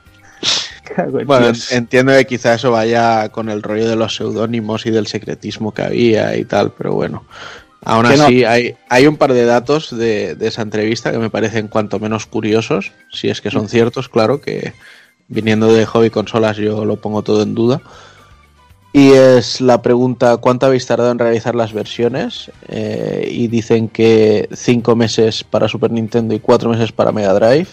Bueno, 1.26 1.52
entiendo 1.70 2.12
que 2.12 2.26
quizá 2.26 2.54
eso 2.54 2.70
vaya 2.70 3.28
con 3.28 3.50
el 3.50 3.62
rollo 3.62 3.86
de 3.86 3.94
los 3.94 4.16
seudónimos 4.16 4.86
y 4.86 4.90
del 4.90 5.06
secretismo 5.06 5.72
que 5.72 5.82
había 5.82 6.34
y 6.36 6.44
tal, 6.44 6.72
pero 6.72 6.94
bueno. 6.94 7.24
Aún 7.84 8.04
no. 8.04 8.08
así, 8.08 8.44
hay, 8.44 8.74
hay 8.88 9.06
un 9.06 9.16
par 9.16 9.34
de 9.34 9.44
datos 9.44 9.96
de, 9.96 10.34
de 10.34 10.48
esa 10.48 10.62
entrevista 10.62 11.12
que 11.12 11.18
me 11.18 11.30
parecen 11.30 11.68
cuanto 11.68 12.00
menos 12.00 12.26
curiosos, 12.26 12.92
si 13.12 13.28
es 13.28 13.42
que 13.42 13.50
son 13.50 13.68
ciertos, 13.68 14.08
claro, 14.08 14.40
que 14.40 14.72
viniendo 15.28 15.72
de 15.72 15.86
hobby 15.86 16.10
consolas 16.10 16.56
yo 16.56 16.84
lo 16.84 16.96
pongo 16.96 17.22
todo 17.22 17.42
en 17.42 17.54
duda. 17.54 17.80
Y 18.92 19.10
es 19.12 19.60
la 19.60 19.82
pregunta, 19.82 20.36
¿cuánto 20.38 20.66
habéis 20.66 20.86
tardado 20.86 21.10
en 21.12 21.18
realizar 21.18 21.54
las 21.54 21.72
versiones? 21.72 22.50
Eh, 22.68 23.28
y 23.30 23.46
dicen 23.48 23.88
que 23.88 24.48
cinco 24.54 24.96
meses 24.96 25.44
para 25.44 25.68
Super 25.68 25.90
Nintendo 25.90 26.34
y 26.34 26.40
cuatro 26.40 26.70
meses 26.70 26.90
para 26.92 27.12
Mega 27.12 27.34
Drive. 27.34 27.68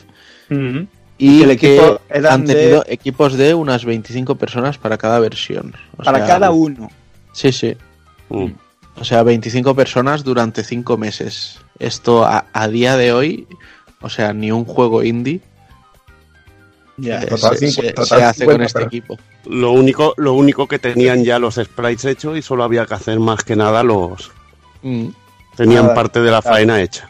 Ujú. 0.52 0.88
Y 1.18 1.44
el 1.44 1.52
equipo 1.52 2.00
que 2.12 2.28
han 2.28 2.46
de- 2.46 2.54
tenido 2.54 2.84
equipos 2.88 3.34
de 3.36 3.54
unas 3.54 3.86
25 3.86 4.36
personas 4.36 4.78
para 4.78 4.98
cada 4.98 5.20
versión. 5.20 5.74
O 5.98 6.04
Para 6.04 6.18
sea, 6.20 6.28
cada 6.28 6.52
uno. 6.52 6.90
Sí, 7.32 7.54
sí. 7.54 7.76
O 8.30 9.04
sea, 9.04 9.24
25 9.24 9.74
personas 9.76 10.24
durante 10.26 10.64
5 10.64 10.98
meses. 10.98 11.60
Esto 11.80 12.26
a, 12.26 12.46
a 12.52 12.68
día 12.68 12.98
de 12.98 13.14
hoy, 13.14 13.48
o 14.02 14.10
sea, 14.10 14.34
ni 14.34 14.52
un 14.52 14.66
juego 14.66 15.04
indie 15.04 15.40
Ya. 16.98 17.22
eh, 17.22 17.26
Total 17.28 17.58
se, 17.58 17.68
50, 17.72 17.82
se- 17.90 17.94
total 17.94 18.20
se 18.20 18.26
hace 18.26 18.46
con 18.46 18.54
50, 18.54 18.66
este 18.66 18.80
pero- 18.80 18.88
equipo. 18.88 19.18
Lo 19.46 19.72
único, 19.72 20.14
lo 20.18 20.34
único 20.34 20.68
que 20.68 20.80
tenían 20.80 21.24
ya 21.24 21.40
los 21.40 21.56
sprites 21.56 22.06
hechos 22.06 22.38
y 22.38 22.42
solo 22.42 22.64
había 22.64 22.86
que 22.86 22.94
hacer 22.94 23.20
más 23.20 23.44
que 23.44 23.56
nada 23.56 23.84
los, 23.84 24.32
Mm. 24.82 25.08
Tenían 25.56 25.84
Nada, 25.84 25.96
parte 25.96 26.20
de 26.22 26.30
la 26.32 26.42
claro. 26.42 26.56
faena 26.58 26.82
hecha. 26.82 27.10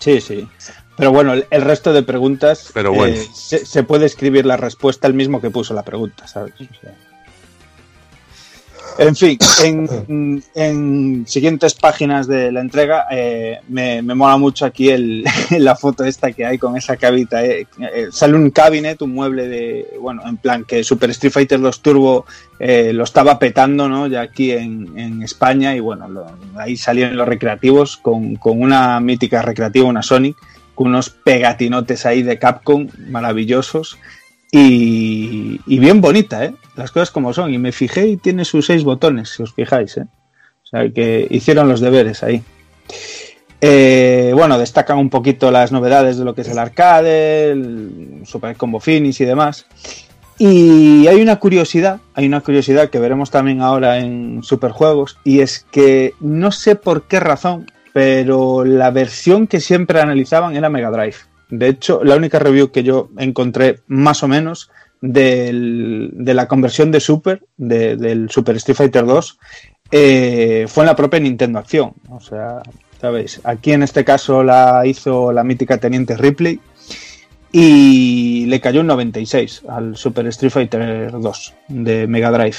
Sí, 0.00 0.20
sí. 0.20 0.48
Pero 0.96 1.12
bueno, 1.12 1.32
el, 1.34 1.46
el 1.50 1.62
resto 1.62 1.92
de 1.92 2.02
preguntas 2.02 2.70
Pero 2.72 2.92
bueno. 2.92 3.14
eh, 3.16 3.28
se, 3.34 3.64
se 3.66 3.82
puede 3.82 4.06
escribir 4.06 4.44
la 4.46 4.56
respuesta 4.56 5.06
el 5.06 5.14
mismo 5.14 5.40
que 5.40 5.50
puso 5.50 5.74
la 5.74 5.82
pregunta, 5.82 6.26
¿sabes? 6.26 6.54
O 6.54 6.80
sea. 6.80 6.94
En 8.96 9.16
fin, 9.16 9.36
en, 9.64 10.42
en 10.54 11.24
siguientes 11.26 11.74
páginas 11.74 12.26
de 12.28 12.52
la 12.52 12.60
entrega 12.60 13.06
eh, 13.10 13.58
me, 13.68 14.02
me 14.02 14.14
mola 14.14 14.36
mucho 14.36 14.64
aquí 14.64 14.90
el, 14.90 15.24
la 15.58 15.74
foto 15.74 16.04
esta 16.04 16.30
que 16.32 16.44
hay 16.46 16.58
con 16.58 16.76
esa 16.76 16.96
cabita. 16.96 17.44
eh. 17.44 17.66
Eh, 17.80 18.06
sale 18.12 18.34
un 18.34 18.50
cabinet, 18.50 19.02
un 19.02 19.12
mueble 19.14 19.48
de, 19.48 19.86
bueno, 20.00 20.22
en 20.26 20.36
plan 20.36 20.64
que 20.64 20.84
Super 20.84 21.10
Street 21.10 21.32
Fighter 21.32 21.60
2 21.60 21.80
Turbo 21.82 22.24
eh, 22.60 22.92
lo 22.92 23.04
estaba 23.04 23.38
petando, 23.38 23.88
¿no? 23.88 24.06
Ya 24.06 24.20
aquí 24.20 24.52
en, 24.52 24.96
en 24.96 25.22
España 25.22 25.74
y 25.74 25.80
bueno, 25.80 26.08
lo- 26.08 26.26
ahí 26.56 26.76
salieron 26.76 27.16
los 27.16 27.26
recreativos 27.28 27.96
con, 27.96 28.36
con 28.36 28.60
una 28.60 29.00
mítica 29.00 29.42
recreativa, 29.42 29.86
una 29.88 30.02
Sonic, 30.02 30.36
con 30.74 30.88
unos 30.88 31.10
pegatinotes 31.10 32.06
ahí 32.06 32.22
de 32.22 32.38
Capcom 32.38 32.88
maravillosos 33.08 33.98
y, 34.56 35.78
bien 35.78 36.00
bonita, 36.00 36.44
¿eh? 36.44 36.54
Las 36.76 36.92
cosas 36.92 37.10
como 37.10 37.32
son. 37.32 37.52
Y 37.52 37.58
me 37.58 37.72
fijé 37.72 38.06
y 38.06 38.16
tiene 38.16 38.44
sus 38.44 38.66
seis 38.66 38.84
botones, 38.84 39.30
si 39.30 39.42
os 39.42 39.52
fijáis, 39.52 39.96
¿eh? 39.96 40.06
O 40.62 40.66
sea 40.66 40.88
que 40.90 41.26
hicieron 41.30 41.68
los 41.68 41.80
deberes 41.80 42.22
ahí. 42.22 42.42
Eh, 43.60 44.32
bueno, 44.34 44.58
destacan 44.58 44.98
un 44.98 45.10
poquito 45.10 45.50
las 45.50 45.72
novedades 45.72 46.18
de 46.18 46.24
lo 46.24 46.34
que 46.34 46.42
es 46.42 46.48
el 46.48 46.58
arcade, 46.58 47.50
el 47.50 48.22
Super 48.24 48.56
Combo 48.56 48.78
Finish 48.78 49.22
y 49.22 49.24
demás. 49.24 49.66
Y 50.38 51.06
hay 51.06 51.20
una 51.20 51.36
curiosidad, 51.36 52.00
hay 52.14 52.26
una 52.26 52.40
curiosidad 52.40 52.90
que 52.90 52.98
veremos 52.98 53.30
también 53.30 53.60
ahora 53.60 53.98
en 53.98 54.42
Superjuegos, 54.42 55.18
y 55.24 55.40
es 55.40 55.66
que 55.70 56.14
no 56.20 56.52
sé 56.52 56.76
por 56.76 57.08
qué 57.08 57.20
razón, 57.20 57.70
pero 57.92 58.64
la 58.64 58.90
versión 58.90 59.46
que 59.46 59.60
siempre 59.60 60.00
analizaban 60.00 60.56
era 60.56 60.68
Mega 60.68 60.90
Drive. 60.90 61.16
De 61.58 61.68
hecho, 61.68 62.02
la 62.04 62.16
única 62.16 62.38
review 62.38 62.70
que 62.70 62.82
yo 62.82 63.10
encontré 63.18 63.80
más 63.86 64.22
o 64.22 64.28
menos 64.28 64.70
del- 65.00 66.10
de 66.14 66.34
la 66.34 66.48
conversión 66.48 66.90
de 66.90 67.00
Super, 67.00 67.44
de- 67.56 67.96
del 67.96 68.30
Super 68.30 68.56
Street 68.56 68.76
Fighter 68.76 69.04
2, 69.04 69.38
eh, 69.90 70.64
fue 70.68 70.82
en 70.84 70.86
la 70.86 70.96
propia 70.96 71.20
Nintendo 71.20 71.58
Acción. 71.58 71.92
O 72.10 72.20
sea, 72.20 72.62
¿sabéis? 73.00 73.40
Aquí 73.44 73.72
en 73.72 73.82
este 73.82 74.04
caso 74.04 74.42
la 74.42 74.82
hizo 74.86 75.30
la 75.32 75.44
mítica 75.44 75.78
Teniente 75.78 76.16
Ripley 76.16 76.58
y 77.52 78.46
le 78.46 78.60
cayó 78.60 78.80
un 78.80 78.86
96 78.88 79.62
al 79.68 79.96
Super 79.96 80.26
Street 80.28 80.50
Fighter 80.52 81.12
2 81.12 81.54
de 81.68 82.06
Mega 82.06 82.30
Drive. 82.30 82.56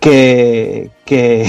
Que. 0.00 0.90
que 1.04 1.44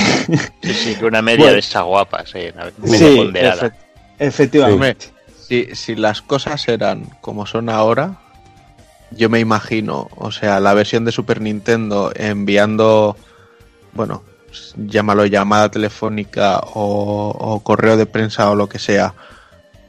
Sí, 0.63 0.73
sí, 0.73 0.95
que 0.95 1.05
una 1.05 1.21
media 1.21 1.37
Bueno. 1.43 1.53
de 1.53 1.59
esas 1.59 1.83
guapas, 1.83 2.33
eh, 2.35 2.51
una 2.55 2.65
Sí, 2.69 3.03
media 3.03 3.15
ponderada. 3.17 3.67
efe- 3.67 3.73
efectivamente. 4.19 5.07
Si, 5.49 5.75
si 5.75 5.95
las 5.95 6.21
cosas 6.21 6.67
eran 6.67 7.05
como 7.21 7.47
son 7.47 7.69
ahora, 7.69 8.19
yo 9.11 9.29
me 9.29 9.39
imagino, 9.39 10.07
o 10.15 10.31
sea, 10.31 10.59
la 10.59 10.75
versión 10.75 11.05
de 11.05 11.11
Super 11.11 11.41
Nintendo 11.41 12.11
enviando, 12.15 13.17
bueno, 13.93 14.21
llámalo 14.77 15.25
llamada 15.25 15.69
telefónica 15.69 16.59
o, 16.59 17.35
o 17.37 17.59
correo 17.61 17.97
de 17.97 18.05
prensa 18.05 18.51
o 18.51 18.55
lo 18.55 18.69
que 18.69 18.77
sea, 18.77 19.15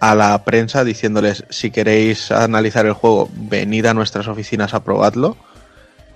a 0.00 0.14
la 0.14 0.42
prensa 0.44 0.82
diciéndoles 0.82 1.44
si 1.50 1.70
queréis 1.70 2.32
analizar 2.32 2.86
el 2.86 2.94
juego, 2.94 3.28
venid 3.34 3.84
a 3.84 3.94
nuestras 3.94 4.28
oficinas 4.28 4.72
a 4.72 4.82
probarlo. 4.82 5.36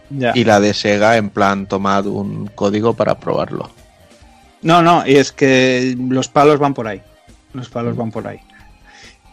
Ya. 0.08 0.32
Y 0.34 0.44
la 0.44 0.60
de 0.60 0.72
Sega 0.72 1.18
en 1.18 1.28
plan 1.28 1.66
tomad 1.66 2.06
un 2.06 2.46
código 2.46 2.94
para 2.94 3.18
probarlo. 3.18 3.70
No, 4.62 4.80
no, 4.80 5.06
y 5.06 5.16
es 5.16 5.32
que 5.32 5.94
los 5.98 6.28
palos 6.28 6.58
van 6.58 6.72
por 6.72 6.88
ahí. 6.88 7.02
Los 7.52 7.68
palos 7.68 7.94
van 7.94 8.10
por 8.10 8.26
ahí. 8.26 8.40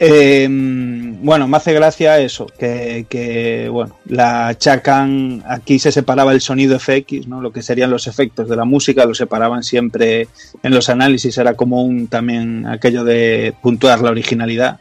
Eh, 0.04 0.48
bueno, 0.50 1.48
me 1.48 1.58
hace 1.58 1.74
gracia 1.74 2.18
eso, 2.18 2.48
que, 2.58 3.70
bueno, 3.72 4.00
la 4.08 4.58
Chacan, 4.58 5.44
aquí 5.48 5.78
se 5.78 5.92
separaba 5.92 6.32
el 6.32 6.42
sonido 6.42 6.80
FX, 6.80 7.28
¿no? 7.28 7.40
Lo 7.40 7.52
que 7.52 7.62
serían 7.62 7.92
los 7.92 8.08
efectos 8.08 8.50
de 8.50 8.56
la 8.56 8.66
música, 8.66 9.06
lo 9.06 9.14
separaban 9.14 9.62
siempre 9.62 10.28
en 10.64 10.74
los 10.74 10.90
análisis, 10.90 11.38
era 11.38 11.54
común 11.54 12.08
también 12.08 12.66
aquello 12.66 13.04
de 13.04 13.54
puntuar 13.62 14.02
la 14.02 14.10
originalidad. 14.10 14.80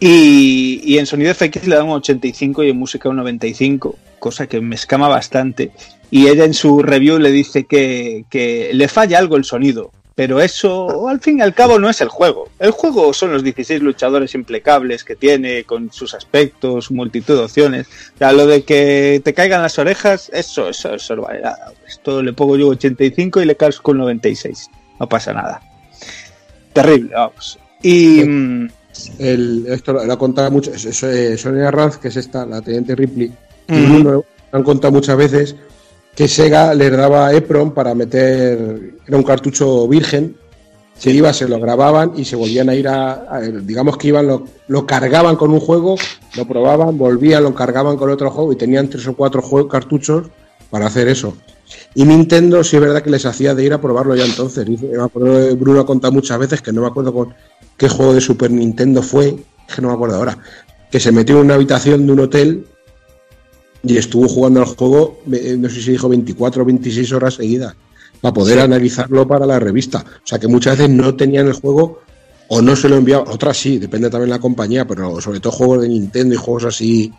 Y, 0.00 0.98
en 0.98 1.06
sonido 1.06 1.32
FX 1.32 1.68
le 1.68 1.76
dan 1.76 1.86
un 1.86 1.92
85 1.92 2.64
y 2.64 2.70
en 2.70 2.76
música 2.76 3.08
un 3.08 3.18
95, 3.18 3.96
cosa 4.18 4.48
que 4.48 4.60
me 4.60 4.74
escama 4.74 5.06
bastante. 5.06 5.70
Y 6.10 6.26
ella 6.26 6.44
en 6.44 6.54
su 6.54 6.82
review 6.82 7.20
le 7.20 7.30
dice 7.30 7.62
que 7.62 8.70
le 8.72 8.88
falla 8.88 9.20
algo 9.20 9.36
el 9.36 9.44
sonido, 9.44 9.92
pero 10.14 10.40
eso 10.40 11.08
al 11.08 11.20
fin 11.20 11.38
y 11.38 11.42
al 11.42 11.54
cabo 11.54 11.78
no 11.78 11.88
es 11.88 12.00
el 12.00 12.08
juego. 12.08 12.48
El 12.58 12.70
juego 12.70 13.12
son 13.12 13.32
los 13.32 13.42
16 13.42 13.80
luchadores 13.82 14.34
impecables 14.34 15.04
que 15.04 15.16
tiene 15.16 15.64
con 15.64 15.92
sus 15.92 16.14
aspectos, 16.14 16.90
multitud 16.90 17.36
de 17.38 17.44
opciones. 17.44 17.86
O 18.14 18.18
sea, 18.18 18.32
lo 18.32 18.46
de 18.46 18.62
que 18.64 19.20
te 19.24 19.32
caigan 19.34 19.62
las 19.62 19.78
orejas, 19.78 20.30
eso, 20.32 20.68
eso, 20.68 20.94
eso 20.94 21.16
no 21.16 21.22
vale 21.22 21.40
nada. 21.40 21.72
Esto 21.86 22.22
le 22.22 22.32
pongo 22.32 22.56
yo 22.56 22.68
85 22.68 23.40
y 23.40 23.44
le 23.46 23.56
casco 23.56 23.92
un 23.92 23.98
96. 23.98 24.70
No 25.00 25.08
pasa 25.08 25.32
nada. 25.32 25.60
Terrible, 26.72 27.14
vamos. 27.14 27.58
Y... 27.82 28.22
mm, 28.24 28.70
El, 29.18 29.66
esto 29.68 29.92
lo, 29.92 30.04
lo 30.04 30.12
ha 30.12 30.18
contado 30.18 30.50
mucho. 30.50 30.70
eh, 30.72 31.36
Sonia 31.38 31.70
Ranz, 31.70 31.96
que 31.98 32.08
es 32.08 32.16
esta, 32.16 32.44
la 32.46 32.60
teniente 32.60 32.94
Ripley. 32.94 33.32
Bruno 33.68 34.24
han 34.52 34.62
contado 34.62 34.92
muchas 34.92 35.16
veces 35.16 35.56
que 36.14 36.28
Sega 36.28 36.74
les 36.74 36.90
daba 36.96 37.32
EPROM 37.32 37.72
para 37.72 37.94
meter. 37.94 38.94
Era 39.06 39.16
un 39.16 39.22
cartucho 39.22 39.86
virgen. 39.88 40.36
Se 40.96 41.10
iba, 41.10 41.32
se 41.32 41.48
lo 41.48 41.58
grababan 41.58 42.12
y 42.16 42.24
se 42.24 42.36
volvían 42.36 42.68
a 42.68 42.74
ir 42.74 42.86
a. 42.86 43.12
a- 43.34 43.40
digamos 43.40 43.96
que 43.96 44.08
iban, 44.08 44.26
lo, 44.26 44.44
lo 44.68 44.86
cargaban 44.86 45.36
con 45.36 45.50
un 45.50 45.58
juego, 45.58 45.96
lo 46.36 46.46
probaban, 46.46 46.96
volvían, 46.98 47.42
lo 47.42 47.54
cargaban 47.54 47.96
con 47.96 48.10
otro 48.10 48.30
juego 48.30 48.52
y 48.52 48.56
tenían 48.56 48.88
tres 48.88 49.06
o 49.08 49.14
cuatro 49.16 49.42
juegos, 49.42 49.70
cartuchos 49.72 50.28
para 50.70 50.86
hacer 50.86 51.08
eso. 51.08 51.34
Y 51.94 52.04
Nintendo 52.04 52.62
sí 52.62 52.76
es 52.76 52.82
verdad 52.82 53.02
que 53.02 53.10
les 53.10 53.24
hacía 53.26 53.54
de 53.54 53.64
ir 53.64 53.72
a 53.72 53.80
probarlo 53.80 54.14
ya 54.14 54.24
entonces. 54.26 54.66
Me 54.68 55.02
acuerdo 55.02 55.56
Bruno 55.56 55.80
ha 55.80 55.86
contado 55.86 56.12
muchas 56.12 56.38
veces 56.38 56.60
que 56.62 56.72
no 56.72 56.82
me 56.82 56.86
acuerdo 56.86 57.12
con 57.12 57.34
qué 57.76 57.88
juego 57.88 58.14
de 58.14 58.20
Super 58.20 58.50
Nintendo 58.50 59.02
fue, 59.02 59.34
que 59.74 59.82
no 59.82 59.88
me 59.88 59.94
acuerdo 59.94 60.16
ahora, 60.16 60.38
que 60.90 61.00
se 61.00 61.10
metió 61.10 61.36
en 61.38 61.46
una 61.46 61.54
habitación 61.54 62.06
de 62.06 62.12
un 62.12 62.20
hotel 62.20 62.66
y 63.84 63.96
estuvo 63.96 64.28
jugando 64.28 64.60
al 64.60 64.66
juego, 64.66 65.18
eh, 65.32 65.56
no 65.58 65.68
sé 65.68 65.82
si 65.82 65.90
dijo 65.92 66.08
24 66.08 66.62
o 66.62 66.66
26 66.66 67.12
horas 67.12 67.34
seguidas, 67.34 67.74
para 68.20 68.32
poder 68.34 68.58
Sí. 68.58 68.64
analizarlo 68.64 69.26
para 69.26 69.46
la 69.46 69.58
revista. 69.58 70.04
O 70.22 70.26
sea 70.26 70.38
que 70.38 70.46
muchas 70.48 70.78
veces 70.78 70.94
no 70.94 71.14
tenían 71.16 71.48
el 71.48 71.54
juego 71.54 72.00
o 72.48 72.62
no 72.62 72.76
se 72.76 72.88
lo 72.88 72.96
enviaban, 72.96 73.26
otras 73.28 73.56
sí, 73.56 73.78
depende 73.78 74.10
también 74.10 74.30
de 74.30 74.36
la 74.36 74.40
compañía, 74.40 74.86
pero 74.86 75.20
sobre 75.20 75.40
todo 75.40 75.52
juegos 75.52 75.82
de 75.82 75.88
Nintendo 75.88 76.34
y 76.34 76.38
juegos 76.38 76.64
así 76.66 77.12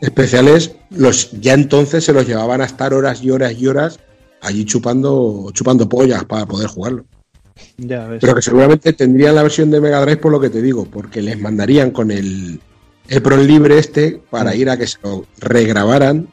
especiales, 0.00 0.72
los 0.90 1.32
ya 1.40 1.54
entonces 1.54 2.04
se 2.04 2.12
los 2.12 2.26
llevaban 2.26 2.60
a 2.60 2.64
estar 2.64 2.94
horas 2.94 3.22
y 3.22 3.30
horas 3.30 3.52
y 3.58 3.66
horas 3.66 3.98
allí 4.40 4.64
chupando, 4.64 5.50
chupando 5.52 5.88
pollas 5.88 6.24
para 6.24 6.46
poder 6.46 6.68
jugarlo. 6.68 7.04
ya 7.76 8.06
ves. 8.06 8.20
Pero 8.20 8.36
que 8.36 8.42
seguramente 8.42 8.92
tendrían 8.92 9.34
la 9.34 9.42
versión 9.42 9.70
de 9.70 9.80
Mega 9.80 10.00
Drive 10.00 10.18
por 10.18 10.30
lo 10.30 10.40
que 10.40 10.48
te 10.50 10.62
digo, 10.62 10.84
porque 10.84 11.20
les 11.20 11.38
mandarían 11.40 11.90
con 11.90 12.12
el, 12.12 12.60
el 13.08 13.22
Pro 13.22 13.36
libre 13.36 13.78
este 13.78 14.20
para 14.30 14.54
ir 14.54 14.70
a 14.70 14.76
que 14.76 14.86
se 14.86 14.98
lo 15.02 15.26
regrabaran, 15.38 16.28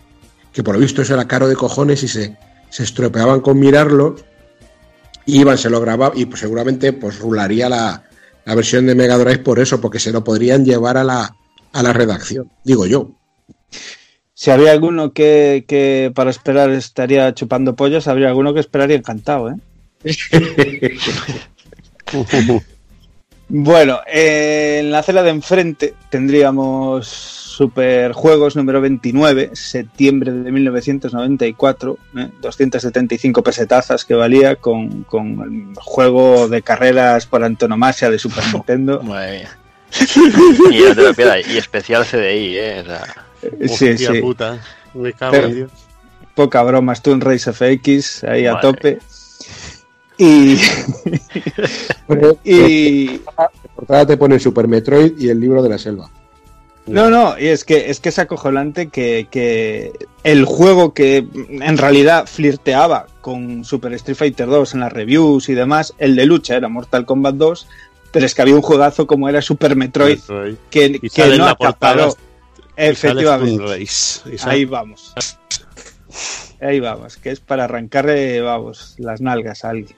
que 0.51 0.63
por 0.63 0.75
lo 0.75 0.81
visto 0.81 1.01
eso 1.01 1.13
era 1.13 1.27
caro 1.27 1.47
de 1.47 1.55
cojones 1.55 2.03
y 2.03 2.07
se, 2.07 2.37
se 2.69 2.83
estropeaban 2.83 3.41
con 3.41 3.59
mirarlo, 3.59 4.15
iban, 5.25 5.57
se 5.57 5.69
lo 5.69 5.79
grababan 5.79 6.17
y 6.17 6.25
pues 6.25 6.41
seguramente 6.41 6.93
pues 6.93 7.19
rularía 7.19 7.69
la, 7.69 8.03
la 8.45 8.55
versión 8.55 8.85
de 8.85 8.95
Mega 8.95 9.17
Drive 9.17 9.39
por 9.39 9.59
eso, 9.59 9.79
porque 9.79 9.99
se 9.99 10.11
lo 10.11 10.23
podrían 10.23 10.65
llevar 10.65 10.97
a 10.97 11.03
la, 11.03 11.35
a 11.71 11.83
la 11.83 11.93
redacción, 11.93 12.51
digo 12.63 12.85
yo. 12.85 13.11
Si 14.33 14.51
había 14.51 14.73
alguno 14.73 15.13
que, 15.13 15.63
que 15.67 16.11
para 16.13 16.29
esperar 16.29 16.69
estaría 16.71 17.33
chupando 17.33 17.77
pollos, 17.77 18.09
habría 18.09 18.27
alguno 18.27 18.53
que 18.53 18.59
esperaría 18.59 18.97
encantado, 18.97 19.49
¿eh? 19.49 19.55
Bueno, 23.47 23.99
eh, 24.07 24.79
en 24.81 24.91
la 24.91 25.03
celda 25.03 25.21
de 25.23 25.29
enfrente 25.29 25.93
tendríamos 26.09 27.07
Superjuegos 27.07 28.55
número 28.55 28.81
29, 28.81 29.51
septiembre 29.53 30.31
de 30.31 30.51
1994, 30.51 31.97
¿eh? 32.17 32.29
275 32.41 33.43
pesetazas 33.43 34.03
que 34.03 34.13
valía 34.13 34.55
con, 34.57 35.03
con 35.03 35.41
el 35.69 35.75
juego 35.77 36.47
de 36.49 36.61
carreras 36.63 37.25
por 37.27 37.43
antonomasia 37.43 38.09
de 38.09 38.19
Super 38.19 38.43
Nintendo. 38.53 39.01
Madre 39.03 39.39
mía. 39.39 39.57
Y 40.71 40.79
no 40.81 40.95
te 40.95 41.01
lo 41.03 41.13
pierdas. 41.13 41.47
Y 41.47 41.57
especial 41.57 42.03
CDI, 42.05 42.57
eh. 42.57 42.79
o 42.81 42.85
sea, 42.85 43.03
Sí, 43.67 43.89
Hostia 43.91 44.11
sí. 44.11 44.21
puta, 44.21 44.59
me 44.95 45.13
cago 45.13 45.31
Pero- 45.33 45.47
en 45.47 45.55
Dios. 45.55 45.71
Poca 46.33 46.61
broma, 46.63 46.91
Stone 46.91 47.23
Race 47.23 47.53
FX 47.53 48.23
ahí 48.25 48.45
a 48.47 48.59
tope. 48.59 48.97
Y, 50.17 50.57
y 52.43 53.21
La 53.37 53.51
portada 53.75 54.05
te 54.05 54.17
pone 54.17 54.39
Super 54.39 54.67
Metroid 54.67 55.17
y 55.19 55.29
el 55.29 55.39
libro 55.39 55.61
de 55.61 55.69
la 55.69 55.77
selva. 55.77 56.09
No, 56.87 57.09
no, 57.09 57.37
y 57.39 57.47
es 57.47 57.63
que 57.63 57.89
es 57.89 57.99
que 57.99 58.09
es 58.09 58.19
acojonante 58.19 58.89
que, 58.89 59.27
que 59.31 59.91
el 60.23 60.45
juego 60.45 60.93
que 60.93 61.25
en 61.49 61.77
realidad 61.77 62.27
flirteaba 62.27 63.07
con 63.21 63.63
Super 63.63 63.93
Street 63.93 64.15
Fighter 64.15 64.47
2 64.47 64.75
en 64.75 64.79
las 64.81 64.93
reviews 64.93 65.49
y 65.49 65.55
demás, 65.55 65.95
el 65.97 66.15
de 66.15 66.27
lucha 66.27 66.55
era 66.55 66.67
Mortal 66.67 67.05
Kombat 67.05 67.35
2, 67.35 67.67
pero 68.11 68.25
es 68.27 68.35
que 68.35 68.43
había 68.43 68.55
un 68.55 68.61
juegazo 68.61 69.07
como 69.07 69.27
era 69.27 69.41
Super 69.41 69.75
Metroid 69.75 70.19
Metroid. 70.19 70.55
que, 70.69 70.99
Y 71.01 71.09
que 71.09 71.37
no 71.37 71.47
acaparó. 71.47 72.09
y 72.09 72.11
sale 72.11 72.91
Efectivamente. 72.91 73.83
Y 73.83 73.87
Ahí 74.47 74.65
vamos. 74.65 75.15
Ahí 76.61 76.79
vamos, 76.79 77.17
que 77.17 77.31
es 77.31 77.39
para 77.39 77.63
arrancarle, 77.63 78.41
vamos, 78.41 78.95
las 78.99 79.21
nalgas 79.21 79.65
a 79.65 79.69
alguien. 79.69 79.97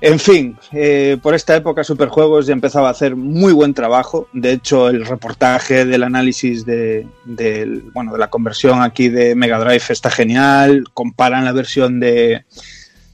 En 0.00 0.18
fin, 0.18 0.58
eh, 0.72 1.16
por 1.22 1.34
esta 1.34 1.56
época 1.56 1.82
Superjuegos 1.82 2.46
ya 2.46 2.52
empezaba 2.52 2.88
a 2.88 2.90
hacer 2.90 3.16
muy 3.16 3.52
buen 3.54 3.72
trabajo. 3.72 4.28
De 4.34 4.52
hecho, 4.52 4.88
el 4.90 5.06
reportaje 5.06 5.86
del 5.86 6.02
análisis 6.02 6.66
de, 6.66 7.06
del- 7.24 7.80
bueno, 7.94 8.12
de 8.12 8.18
la 8.18 8.28
conversión 8.28 8.82
aquí 8.82 9.08
de 9.08 9.34
Mega 9.34 9.58
Drive 9.58 9.84
está 9.88 10.10
genial. 10.10 10.84
Comparan 10.92 11.46
la 11.46 11.52
versión 11.52 12.00
de, 12.00 12.44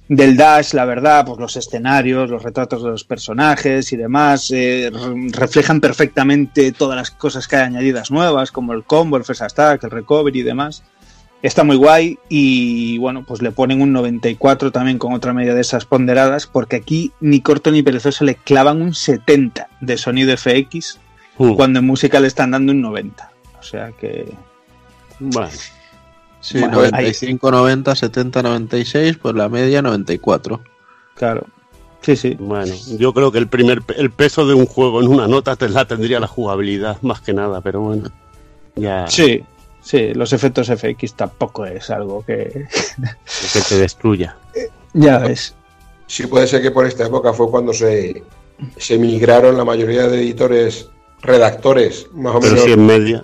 del 0.08 0.36
Dash, 0.36 0.72
la 0.72 0.84
verdad, 0.84 1.24
pues 1.24 1.38
los 1.38 1.54
escenarios, 1.56 2.28
los 2.28 2.42
retratos 2.42 2.82
de 2.82 2.90
los 2.90 3.04
personajes 3.04 3.92
y 3.92 3.96
demás, 3.96 4.50
eh, 4.50 4.90
re- 4.92 5.28
reflejan 5.30 5.80
perfectamente 5.80 6.72
todas 6.72 6.96
las 6.96 7.12
cosas 7.12 7.46
que 7.46 7.54
hay 7.54 7.62
añadidas 7.66 8.10
nuevas, 8.10 8.50
como 8.50 8.72
el 8.72 8.82
combo, 8.82 9.16
el 9.16 9.24
first 9.24 9.42
attack, 9.42 9.84
el 9.84 9.90
recovery 9.92 10.40
y 10.40 10.42
demás. 10.42 10.82
Está 11.42 11.64
muy 11.64 11.76
guay 11.76 12.18
y 12.28 12.98
bueno, 12.98 13.24
pues 13.26 13.40
le 13.40 13.50
ponen 13.50 13.80
un 13.80 13.92
94 13.92 14.72
también 14.72 14.98
con 14.98 15.12
otra 15.14 15.32
media 15.32 15.54
de 15.54 15.62
esas 15.62 15.86
ponderadas, 15.86 16.46
porque 16.46 16.76
aquí 16.76 17.12
ni 17.20 17.40
corto 17.40 17.70
ni 17.70 17.82
perezoso 17.82 18.24
le 18.24 18.34
clavan 18.34 18.82
un 18.82 18.94
70 18.94 19.68
de 19.80 19.96
sonido 19.96 20.36
FX, 20.36 20.98
Mm. 21.40 21.54
cuando 21.54 21.78
en 21.78 21.86
música 21.86 22.20
le 22.20 22.26
están 22.26 22.50
dando 22.50 22.72
un 22.72 22.82
90. 22.82 23.32
O 23.58 23.62
sea 23.62 23.92
que... 23.92 24.30
Bueno. 25.18 25.48
Sí, 26.40 26.58
Bueno, 26.58 26.74
95, 26.82 27.50
90, 27.50 27.94
70, 27.94 28.42
96, 28.42 29.16
pues 29.16 29.34
la 29.34 29.48
media 29.48 29.80
94. 29.80 30.60
Claro. 31.14 31.46
Sí, 32.02 32.16
sí. 32.16 32.36
Bueno, 32.38 32.74
yo 32.98 33.12
creo 33.14 33.32
que 33.32 33.38
el 33.38 33.46
primer 33.48 33.82
el 33.96 34.10
peso 34.10 34.46
de 34.46 34.54
un 34.54 34.66
juego 34.66 35.00
en 35.02 35.08
una 35.08 35.28
nota 35.28 35.56
te 35.56 35.68
la 35.68 35.86
tendría 35.86 36.20
la 36.20 36.26
jugabilidad 36.26 37.00
más 37.02 37.20
que 37.22 37.32
nada, 37.32 37.60
pero 37.62 37.80
bueno. 37.80 38.10
Ya 38.76 39.06
Sí, 39.08 39.42
sí, 39.82 40.14
los 40.14 40.32
efectos 40.32 40.68
FX 40.68 41.14
tampoco 41.14 41.64
es 41.66 41.90
algo 41.90 42.24
que... 42.24 42.66
que 43.52 43.60
te 43.68 43.78
destruya. 43.78 44.36
ya 44.94 45.18
ves. 45.18 45.54
Sí, 46.06 46.26
puede 46.26 46.46
ser 46.46 46.60
que 46.62 46.70
por 46.70 46.86
esta 46.86 47.06
época 47.06 47.32
fue 47.32 47.48
cuando 47.50 47.72
se, 47.72 48.22
se 48.76 48.98
migraron 48.98 49.56
la 49.56 49.64
mayoría 49.64 50.08
de 50.08 50.18
editores, 50.20 50.88
redactores, 51.22 52.08
más 52.12 52.34
o 52.34 52.40
Pero 52.40 52.52
menos, 52.52 52.64
si 52.66 52.72
en 52.72 52.86
media. 52.86 53.22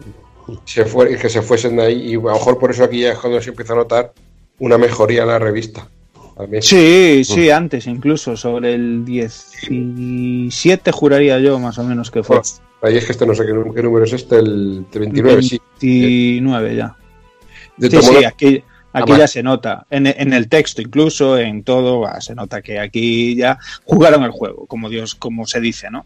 se 0.64 0.84
fue, 0.84 1.16
que 1.16 1.28
se 1.28 1.42
fuesen 1.42 1.76
de 1.76 1.82
ahí. 1.82 2.12
Y 2.12 2.14
a 2.14 2.18
lo 2.18 2.32
mejor 2.32 2.58
por 2.58 2.70
eso 2.70 2.84
aquí 2.84 3.00
ya 3.00 3.12
es 3.12 3.18
cuando 3.18 3.40
se 3.42 3.50
empieza 3.50 3.72
a 3.72 3.76
notar 3.76 4.12
una 4.58 4.78
mejoría 4.78 5.22
en 5.22 5.28
la 5.28 5.38
revista. 5.38 5.88
También. 6.36 6.62
Sí, 6.62 7.24
sí, 7.24 7.50
antes 7.50 7.86
incluso, 7.86 8.36
sobre 8.36 8.74
el 8.74 9.04
17 9.04 10.92
juraría 10.92 11.38
yo 11.38 11.58
más 11.58 11.78
o 11.78 11.84
menos 11.84 12.10
que 12.10 12.22
fue. 12.22 12.40
Ahí 12.82 12.96
es 12.96 13.04
que 13.06 13.12
este 13.12 13.26
no 13.26 13.34
sé 13.34 13.44
qué, 13.46 13.52
nú- 13.52 13.72
qué 13.74 13.82
número 13.82 14.04
es 14.04 14.12
este, 14.12 14.36
el 14.38 14.86
de 14.90 14.98
29, 14.98 15.42
sí. 15.42 15.60
29 15.80 16.76
ya. 16.76 16.94
De 17.76 17.90
Sí, 17.90 18.02
sí, 18.02 18.24
aquí, 18.24 18.46
aquí 18.46 18.62
Además- 18.92 19.18
ya 19.18 19.26
se 19.28 19.42
nota, 19.42 19.86
en, 19.90 20.06
en 20.06 20.32
el 20.32 20.48
texto 20.48 20.82
incluso, 20.82 21.38
en 21.38 21.62
todo, 21.64 22.00
va, 22.00 22.20
se 22.20 22.34
nota 22.34 22.62
que 22.62 22.78
aquí 22.78 23.34
ya 23.36 23.58
jugaron 23.84 24.22
el 24.24 24.30
juego, 24.30 24.66
como 24.66 24.88
Dios, 24.88 25.14
como 25.14 25.46
se 25.46 25.60
dice, 25.60 25.90
¿no? 25.90 26.04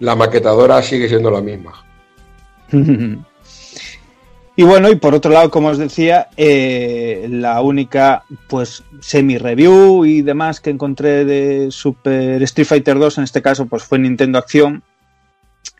La 0.00 0.14
maquetadora 0.16 0.82
sigue 0.82 1.08
siendo 1.08 1.30
la 1.30 1.40
misma. 1.40 1.84
Y 4.56 4.64
bueno, 4.64 4.90
y 4.90 4.96
por 4.96 5.14
otro 5.14 5.30
lado, 5.30 5.50
como 5.52 5.68
os 5.68 5.78
decía, 5.78 6.30
eh, 6.36 7.28
la 7.30 7.62
única 7.62 8.24
pues 8.48 8.82
semi-review 9.00 10.04
y 10.04 10.22
demás 10.22 10.58
que 10.58 10.70
encontré 10.70 11.24
de 11.24 11.70
Super 11.70 12.42
Street 12.42 12.66
Fighter 12.66 12.98
2, 12.98 13.18
en 13.18 13.24
este 13.24 13.40
caso, 13.40 13.66
pues 13.66 13.84
fue 13.84 14.00
Nintendo 14.00 14.36
Acción. 14.36 14.82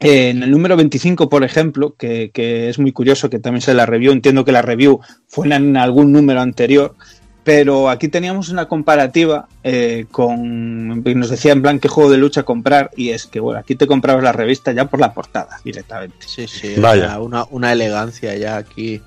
Eh, 0.00 0.30
en 0.30 0.42
el 0.42 0.50
número 0.50 0.76
25, 0.76 1.28
por 1.28 1.42
ejemplo, 1.42 1.94
que, 1.96 2.30
que 2.32 2.68
es 2.68 2.78
muy 2.78 2.92
curioso 2.92 3.28
que 3.28 3.40
también 3.40 3.62
sea 3.62 3.74
la 3.74 3.86
review, 3.86 4.12
entiendo 4.12 4.44
que 4.44 4.52
la 4.52 4.62
review 4.62 5.00
fue 5.26 5.48
en 5.48 5.76
algún 5.76 6.12
número 6.12 6.40
anterior, 6.40 6.94
pero 7.42 7.88
aquí 7.88 8.08
teníamos 8.08 8.50
una 8.50 8.68
comparativa 8.68 9.48
eh, 9.64 10.04
con, 10.10 11.02
nos 11.02 11.30
decía 11.30 11.52
en 11.52 11.62
plan 11.62 11.80
qué 11.80 11.88
juego 11.88 12.10
de 12.10 12.18
lucha 12.18 12.42
comprar, 12.42 12.90
y 12.94 13.08
es 13.08 13.26
que, 13.26 13.40
bueno, 13.40 13.58
aquí 13.58 13.74
te 13.74 13.86
comprabas 13.86 14.22
la 14.22 14.32
revista 14.32 14.70
ya 14.72 14.84
por 14.84 15.00
la 15.00 15.14
portada 15.14 15.58
directamente. 15.64 16.26
Sí, 16.26 16.46
sí, 16.46 16.74
Vaya. 16.78 17.18
una, 17.18 17.44
una 17.50 17.72
elegancia 17.72 18.36
ya 18.36 18.56
aquí. 18.56 19.00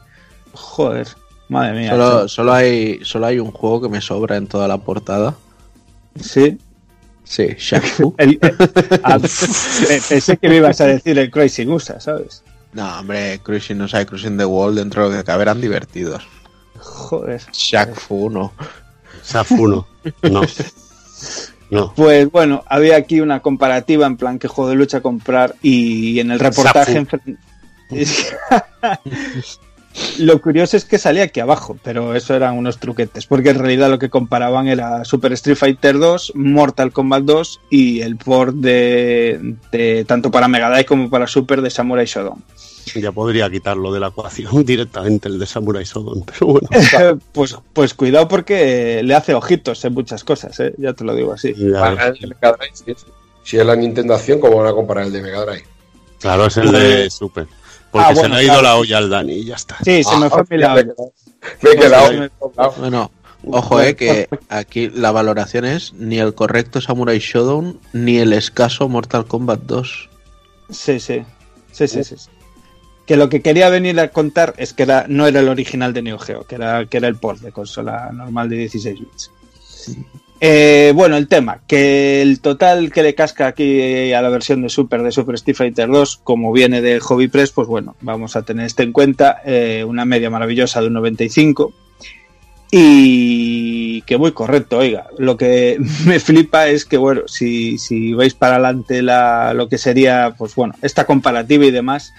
Joder, 0.53 1.07
madre 1.47 1.79
mía. 1.79 1.91
Solo, 1.91 2.27
solo, 2.27 2.53
hay, 2.53 2.99
solo 3.03 3.27
hay 3.27 3.39
un 3.39 3.51
juego 3.51 3.83
que 3.83 3.89
me 3.89 4.01
sobra 4.01 4.35
en 4.35 4.47
toda 4.47 4.67
la 4.67 4.79
portada. 4.79 5.35
Sí. 6.19 6.57
Sí, 7.31 7.47
Shaq 7.57 7.83
Fu. 7.85 8.13
El- 8.17 8.37
eh, 8.41 8.51
ah, 9.03 9.17
pe- 9.17 10.01
pensé 10.09 10.35
que 10.35 10.49
me 10.49 10.57
ibas 10.57 10.81
a 10.81 10.85
decir 10.87 11.17
el 11.17 11.31
Crazy 11.31 11.63
Gusa, 11.63 11.97
¿sabes? 12.01 12.43
No, 12.73 12.99
hombre, 12.99 13.39
Cruising, 13.41 13.77
no 13.77 13.87
sé, 13.87 14.05
Cruising 14.05 14.37
the 14.37 14.43
Wall 14.43 14.75
dentro 14.75 15.03
de 15.09 15.15
lo 15.15 15.21
que 15.21 15.25
cabe 15.25 15.43
eran 15.43 15.61
divertidos. 15.61 16.27
Joder. 16.77 17.41
Shaq 17.53 17.95
Fu, 17.95 18.29
no. 18.29 18.51
Safuno. 19.23 19.87
No. 20.23 20.41
No. 21.69 21.93
Pues 21.95 22.29
bueno, 22.29 22.65
había 22.67 22.97
aquí 22.97 23.21
una 23.21 23.39
comparativa 23.39 24.05
en 24.07 24.17
plan 24.17 24.37
qué 24.39 24.49
juego 24.49 24.69
de 24.71 24.75
lucha 24.75 24.99
comprar 24.99 25.55
y 25.61 26.19
en 26.19 26.31
el 26.31 26.39
reportaje... 26.39 27.05
Lo 30.21 30.39
curioso 30.39 30.77
es 30.77 30.85
que 30.85 30.99
salía 30.99 31.23
aquí 31.23 31.39
abajo, 31.39 31.77
pero 31.83 32.13
eso 32.15 32.35
eran 32.35 32.55
unos 32.55 32.77
truquetes, 32.77 33.25
porque 33.25 33.49
en 33.49 33.57
realidad 33.57 33.89
lo 33.89 33.97
que 33.97 34.11
comparaban 34.11 34.67
era 34.67 35.03
Super 35.03 35.33
Street 35.33 35.57
Fighter 35.57 35.97
2, 35.97 36.33
Mortal 36.35 36.91
Kombat 36.91 37.23
2 37.23 37.61
y 37.71 38.01
el 38.01 38.17
port 38.17 38.55
de, 38.55 39.55
de 39.71 40.05
tanto 40.05 40.29
para 40.29 40.47
Mega 40.47 40.69
Drive 40.69 40.85
como 40.85 41.09
para 41.09 41.25
Super 41.25 41.63
de 41.63 41.71
Samurai 41.71 42.05
Shodown. 42.05 42.43
Ya 42.95 43.11
podría 43.11 43.49
quitarlo 43.49 43.91
de 43.91 43.99
la 43.99 44.09
ecuación 44.09 44.63
directamente 44.65 45.27
el 45.27 45.39
de 45.39 45.47
Samurai 45.47 45.85
Shodown, 45.85 46.23
pero 46.25 46.45
bueno. 46.53 46.69
pues, 47.31 47.57
pues 47.73 47.93
cuidado 47.95 48.27
porque 48.27 49.01
le 49.03 49.15
hace 49.15 49.33
ojitos 49.33 49.83
en 49.85 49.93
muchas 49.93 50.23
cosas, 50.23 50.59
¿eh? 50.59 50.75
ya 50.77 50.93
te 50.93 51.03
lo 51.03 51.15
digo 51.15 51.33
así. 51.33 51.53
Para 51.53 52.09
el 52.09 52.27
Mega 52.27 52.57
Drive. 52.57 52.95
Si 53.43 53.57
es 53.57 53.65
la 53.65 53.75
Nintendo 53.75 54.13
Acción, 54.13 54.39
¿cómo 54.39 54.57
van 54.57 54.67
a 54.67 54.73
comparar 54.73 55.07
el 55.07 55.13
de 55.13 55.21
Mega 55.23 55.43
Drive? 55.45 55.65
Claro, 56.19 56.45
es 56.45 56.57
el 56.57 56.71
de 56.71 57.09
Super. 57.09 57.47
Porque 57.91 58.07
Ah, 58.11 58.15
se 58.15 58.29
le 58.29 58.35
ha 58.35 58.41
ido 58.43 58.53
claro. 58.53 58.61
la 58.63 58.75
olla 58.77 58.97
al 58.97 59.09
Dani 59.09 59.33
y 59.33 59.45
ya 59.45 59.55
está. 59.55 59.77
Sí, 59.83 60.03
se 60.03 60.17
me 60.17 60.29
fue 60.29 60.43
mi 60.49 60.59
ya 60.59 60.73
lado. 60.75 60.93
me 61.61 61.69
he 61.71 61.75
quedado- 61.75 62.11
me 62.13 62.19
me- 62.19 62.29
Bueno, 62.79 63.11
ojo, 63.47 63.81
eh, 63.81 63.95
que 63.95 64.29
aquí 64.49 64.89
la 64.89 65.11
valoración 65.11 65.65
es 65.65 65.93
ni 65.93 66.17
el 66.19 66.33
correcto 66.33 66.79
Samurai 66.79 67.19
Shodown 67.19 67.79
ni 67.93 68.17
el 68.17 68.31
escaso 68.33 68.87
Mortal 68.87 69.25
Kombat 69.25 69.61
2. 69.63 70.09
Sí, 70.69 70.99
sí. 70.99 71.23
Sí, 71.71 71.87
sí, 71.87 72.03
sí. 72.03 72.15
sí. 72.17 72.29
Que 73.05 73.17
lo 73.17 73.27
que 73.27 73.41
quería 73.41 73.67
venir 73.69 73.99
a 73.99 74.07
contar 74.09 74.53
es 74.57 74.73
que 74.73 74.83
era, 74.83 75.05
no 75.09 75.27
era 75.27 75.41
el 75.41 75.49
original 75.49 75.91
de 75.91 76.01
Neo 76.01 76.17
Geo, 76.19 76.45
que 76.45 76.55
era, 76.55 76.85
que 76.85 76.95
era 76.97 77.07
el 77.09 77.15
port 77.15 77.41
de 77.41 77.51
consola 77.51 78.09
normal 78.13 78.47
de 78.47 78.55
16 78.57 78.99
bits. 78.99 79.31
Eh, 80.43 80.91
bueno, 80.95 81.17
el 81.17 81.27
tema, 81.27 81.61
que 81.67 82.23
el 82.23 82.39
total 82.39 82.91
que 82.91 83.03
le 83.03 83.13
casca 83.13 83.45
aquí 83.45 84.11
a 84.11 84.23
la 84.23 84.29
versión 84.29 84.63
de 84.63 84.69
Super 84.69 85.03
de 85.03 85.11
Super 85.11 85.35
Street 85.35 85.55
Fighter 85.55 85.87
2, 85.87 86.21
como 86.23 86.51
viene 86.51 86.81
de 86.81 86.99
Hobby 86.99 87.27
Press, 87.27 87.51
pues 87.51 87.67
bueno, 87.67 87.95
vamos 88.01 88.35
a 88.35 88.41
tener 88.41 88.65
esto 88.65 88.81
en 88.81 88.91
cuenta, 88.91 89.43
eh, 89.45 89.85
una 89.87 90.03
media 90.03 90.31
maravillosa 90.31 90.81
de 90.81 90.87
un 90.87 90.93
95 90.93 91.75
y 92.71 94.01
que 94.01 94.17
muy 94.17 94.31
correcto, 94.31 94.79
oiga, 94.79 95.05
lo 95.19 95.37
que 95.37 95.77
me 96.07 96.19
flipa 96.19 96.69
es 96.69 96.85
que 96.85 96.97
bueno, 96.97 97.21
si, 97.27 97.77
si 97.77 98.13
vais 98.13 98.33
para 98.33 98.55
adelante 98.55 99.03
la, 99.03 99.53
lo 99.53 99.69
que 99.69 99.77
sería, 99.77 100.33
pues 100.35 100.55
bueno, 100.55 100.73
esta 100.81 101.05
comparativa 101.05 101.65
y 101.65 101.71
demás, 101.71 102.15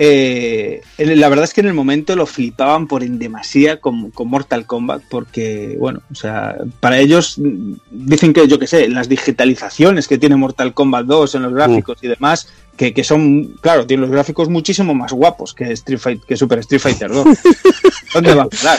eh, 0.00 0.80
la 0.98 1.28
verdad 1.28 1.44
es 1.44 1.52
que 1.52 1.60
en 1.60 1.66
el 1.66 1.74
momento 1.74 2.14
lo 2.14 2.24
flipaban 2.24 2.86
por 2.86 3.02
en 3.02 3.18
demasía 3.18 3.80
con, 3.80 4.12
con 4.12 4.28
Mortal 4.28 4.64
Kombat, 4.64 5.02
porque, 5.10 5.76
bueno, 5.78 6.02
o 6.10 6.14
sea, 6.14 6.56
para 6.78 6.98
ellos 6.98 7.36
mm, 7.38 7.72
dicen 7.90 8.32
que, 8.32 8.46
yo 8.46 8.60
qué 8.60 8.68
sé, 8.68 8.88
las 8.88 9.08
digitalizaciones 9.08 10.06
que 10.06 10.18
tiene 10.18 10.36
Mortal 10.36 10.72
Kombat 10.72 11.06
2 11.06 11.34
en 11.34 11.42
los 11.42 11.52
gráficos 11.52 11.98
y 12.02 12.08
demás, 12.08 12.48
que, 12.76 12.94
que 12.94 13.02
son, 13.02 13.56
claro, 13.60 13.86
tiene 13.86 14.02
los 14.02 14.10
gráficos 14.12 14.48
muchísimo 14.48 14.94
más 14.94 15.12
guapos 15.12 15.52
que, 15.52 15.72
Street 15.72 15.98
Fight, 15.98 16.24
que 16.24 16.36
Super 16.36 16.60
Street 16.60 16.80
Fighter 16.80 17.10
2. 17.10 17.26
¿Dónde 18.14 18.34
va 18.34 18.44
a 18.44 18.48
parar? 18.48 18.78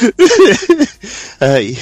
Ay, 1.41 1.77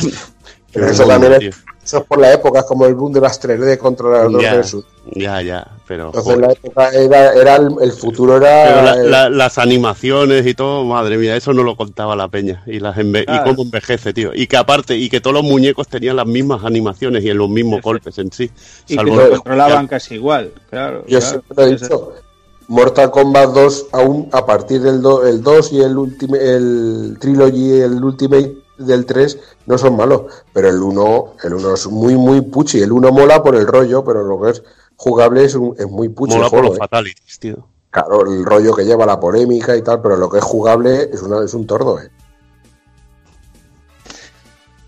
Pero 0.74 0.90
eso 0.90 1.06
también 1.06 1.34
es, 1.34 1.56
eso 1.88 2.00
es 2.00 2.03
por 2.03 2.20
la 2.20 2.34
época, 2.34 2.60
es 2.60 2.66
como 2.66 2.86
el 2.86 2.96
boom 2.96 3.14
de 3.14 3.22
las 3.22 3.42
3D 3.42 3.78
contra 3.78 4.10
las 4.10 4.30
2 4.32 4.42
Ya, 4.44 4.53
versus. 4.56 4.84
ya, 5.16 5.42
ya, 5.42 5.66
pero. 5.88 6.08
Entonces 6.08 6.24
joder. 6.34 6.48
la 6.48 6.52
época 6.53 6.90
era, 6.90 7.34
era 7.34 7.56
el, 7.56 7.70
el 7.82 7.92
futuro 7.94 8.36
era. 8.36 8.66
Pero 8.66 8.82
la- 8.82 8.96
la- 8.96 9.30
las 9.30 9.58
animaciones 9.58 10.46
y 10.46 10.53
todo, 10.53 10.84
madre 10.84 11.18
mía, 11.18 11.38
eso 11.38 11.53
no 11.53 11.64
lo 11.64 11.78
contaba 11.78 12.14
la 12.18 12.28
peña. 12.28 12.62
Y 12.68 12.80
las 12.82 12.98
enve- 12.98 13.24
y 13.26 13.44
cómo 13.50 13.64
envejece, 13.64 14.12
tío. 14.12 14.32
Y 14.36 14.48
que 14.48 14.58
aparte, 14.58 14.98
y 14.98 15.10
que 15.10 15.22
todos 15.22 15.34
los 15.36 15.44
muñecos 15.44 15.88
tenían 15.88 16.18
las 16.18 16.28
mismas 16.28 16.66
animaciones 16.66 17.24
y 17.24 17.30
en 17.30 17.38
los 17.38 17.50
mismos 17.50 17.82
golpes 17.82 18.18
en 18.18 18.34
sí. 18.34 18.52
Y 18.90 18.98
que 18.98 19.03
lo 19.06 19.16
los- 19.16 19.30
controlaban 19.40 19.88
casi 19.88 20.16
igual, 20.16 20.52
claro. 20.70 21.06
yo 21.08 21.20
claro. 21.20 21.26
siempre 21.26 21.56
lo 21.56 21.64
he 21.64 21.76
dicho. 21.78 22.14
Mortal 22.70 23.12
Kombat 23.12 23.50
2 23.53 23.86
aún 23.94 24.28
a 24.34 24.46
partir 24.46 24.82
del 24.82 25.02
do- 25.02 25.26
el 25.26 25.42
2 25.42 25.72
y 25.72 25.80
el 25.82 25.98
Ultimate, 25.98 26.56
el 26.58 27.18
Trilogy 27.18 27.78
y 27.78 27.80
el 27.80 28.03
Ultimate 28.03 28.58
del 28.77 29.06
3 29.06 29.40
no 29.65 29.77
son 29.77 29.95
malos, 29.97 30.24
pero 30.53 30.69
el 30.69 30.81
1 30.81 31.33
el 31.43 31.53
1 31.53 31.74
es 31.74 31.88
muy 31.88 32.15
muy 32.15 32.42
puchi, 32.42 32.79
el 32.81 32.92
1 32.92 33.11
mola 33.11 33.42
por 33.42 33.56
el 33.56 33.65
rollo, 33.67 34.03
pero 34.03 34.24
lo 34.24 34.42
que 34.42 34.51
es 34.51 34.63
jugable 34.95 35.43
es, 35.45 35.56
un- 35.56 35.76
es 35.77 35.88
muy 35.88 36.10
puchi 36.10 36.33
Mola 36.35 36.45
el 36.47 36.51
por 36.51 36.63
los 36.65 36.76
¿eh? 36.76 36.79
fatalities, 36.79 37.40
tío. 37.40 37.67
Claro, 37.90 38.22
el 38.31 38.45
rollo 38.45 38.76
que 38.76 38.83
lleva 38.85 39.06
la 39.06 39.19
polémica 39.19 39.76
y 39.76 39.81
tal, 39.81 40.01
pero 40.01 40.17
lo 40.17 40.29
que 40.29 40.38
es 40.40 40.43
jugable 40.43 41.10
es, 41.11 41.22
una, 41.22 41.43
es 41.43 41.53
un 41.53 41.65
tordo, 41.65 41.99
¿eh? 42.01 42.10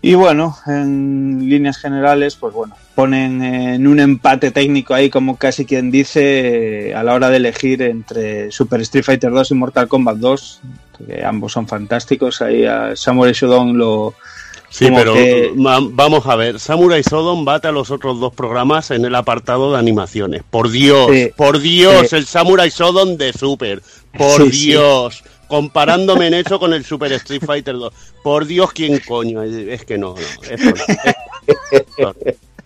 Y 0.02 0.14
bueno, 0.14 0.56
en 0.66 1.46
líneas 1.48 1.76
generales, 1.76 2.34
pues 2.36 2.54
bueno, 2.54 2.74
ponen 2.94 3.42
en 3.42 3.86
un 3.86 4.00
empate 4.00 4.50
técnico 4.50 4.94
ahí, 4.94 5.10
como 5.10 5.36
casi 5.36 5.66
quien 5.66 5.90
dice, 5.90 6.88
eh, 6.90 6.94
a 6.94 7.02
la 7.02 7.12
hora 7.14 7.28
de 7.28 7.36
elegir 7.36 7.82
entre 7.82 8.50
Super 8.50 8.80
Street 8.80 9.04
Fighter 9.04 9.30
2 9.30 9.50
y 9.50 9.54
Mortal 9.54 9.88
Kombat 9.88 10.16
2, 10.16 10.60
que 11.06 11.24
ambos 11.24 11.52
son 11.52 11.66
fantásticos. 11.68 12.40
Ahí 12.42 12.64
a 12.64 12.94
Samurai 12.96 13.32
Shodown 13.32 13.76
lo. 13.78 14.14
Sí, 14.68 14.86
pero 14.94 15.14
que- 15.14 15.52
vamos 15.56 16.26
a 16.26 16.36
ver. 16.36 16.60
Samurai 16.60 17.02
Shodown 17.02 17.44
bate 17.44 17.68
a 17.68 17.72
los 17.72 17.90
otros 17.90 18.20
dos 18.20 18.32
programas 18.32 18.90
en 18.92 19.04
el 19.04 19.14
apartado 19.16 19.72
de 19.72 19.78
animaciones. 19.78 20.42
Por 20.48 20.70
Dios, 20.70 21.10
Sí. 21.12 21.30
por 21.36 21.58
Dios, 21.58 22.12
el 22.12 22.24
Samurai 22.26 22.70
Shodown 22.70 23.16
de 23.18 23.32
Super. 23.32 23.82
Por 24.16 24.42
Sí, 24.44 24.52
sí. 24.52 24.66
Dios. 24.68 25.24
Comparándome 25.48 26.28
en 26.28 26.34
eso 26.34 26.60
con 26.60 26.72
el 26.72 26.84
Super 26.84 27.10
Street 27.14 27.42
Fighter 27.44 27.74
2. 27.74 27.92
Por 28.22 28.46
Dios, 28.46 28.70
¿quién 28.72 29.00
coño? 29.00 29.42
Es 29.42 29.52
es 29.56 29.84
que 29.84 29.98
no, 29.98 30.14
no. 30.14 30.48
Esto 30.48 30.74
no. 31.98 32.14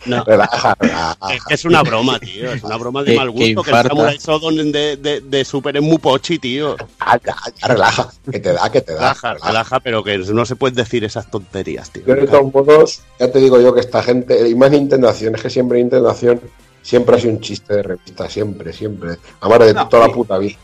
No. 0.06 0.24
Relaja, 0.24 0.74
relaja. 0.80 1.16
Es 1.32 1.44
que 1.44 1.54
es 1.54 1.64
una 1.64 1.82
broma, 1.82 2.18
tío. 2.18 2.52
Es 2.52 2.62
una 2.62 2.76
broma 2.76 3.02
de 3.02 3.16
mal 3.16 3.30
gusto. 3.30 3.62
Que, 3.62 3.70
el. 3.70 3.88
Samurai 3.88 4.18
Shodown 4.18 4.72
de, 4.72 4.96
de, 4.96 5.20
de 5.20 5.44
Super 5.44 5.76
es 5.76 5.82
muy 5.82 5.98
pochi, 5.98 6.38
tío. 6.38 6.76
Ah, 7.00 7.18
ya, 7.24 7.36
ya, 7.60 7.68
relaja, 7.68 8.10
que 8.30 8.40
te 8.40 8.52
da, 8.52 8.70
que 8.70 8.80
te 8.80 8.92
da. 8.92 9.00
Relaja, 9.14 9.34
relaja, 9.34 9.80
pero 9.80 10.02
que 10.04 10.18
no 10.18 10.44
se 10.46 10.56
puede 10.56 10.74
decir 10.74 11.04
esas 11.04 11.30
tonterías, 11.30 11.90
tío. 11.90 12.04
Yo 12.06 12.14
de 12.14 12.26
todos 12.26 12.52
modos, 12.52 13.00
ya 13.18 13.30
te 13.30 13.38
digo 13.38 13.60
yo 13.60 13.74
que 13.74 13.80
esta 13.80 14.02
gente, 14.02 14.48
y 14.48 14.54
más 14.54 14.70
Nintendo 14.70 15.08
Acción, 15.08 15.34
es 15.34 15.42
que 15.42 15.50
siempre 15.50 15.78
Nintendo 15.78 16.10
Acción 16.10 16.40
siempre 16.82 17.16
ha 17.16 17.18
sido 17.18 17.32
un 17.32 17.40
chiste 17.40 17.74
de 17.74 17.82
revista, 17.82 18.28
siempre, 18.28 18.72
siempre. 18.72 19.16
Amar 19.40 19.64
de 19.64 19.74
No, 19.74 19.88
toda 19.88 20.06
la 20.06 20.14
puta 20.14 20.38
vida. 20.38 20.56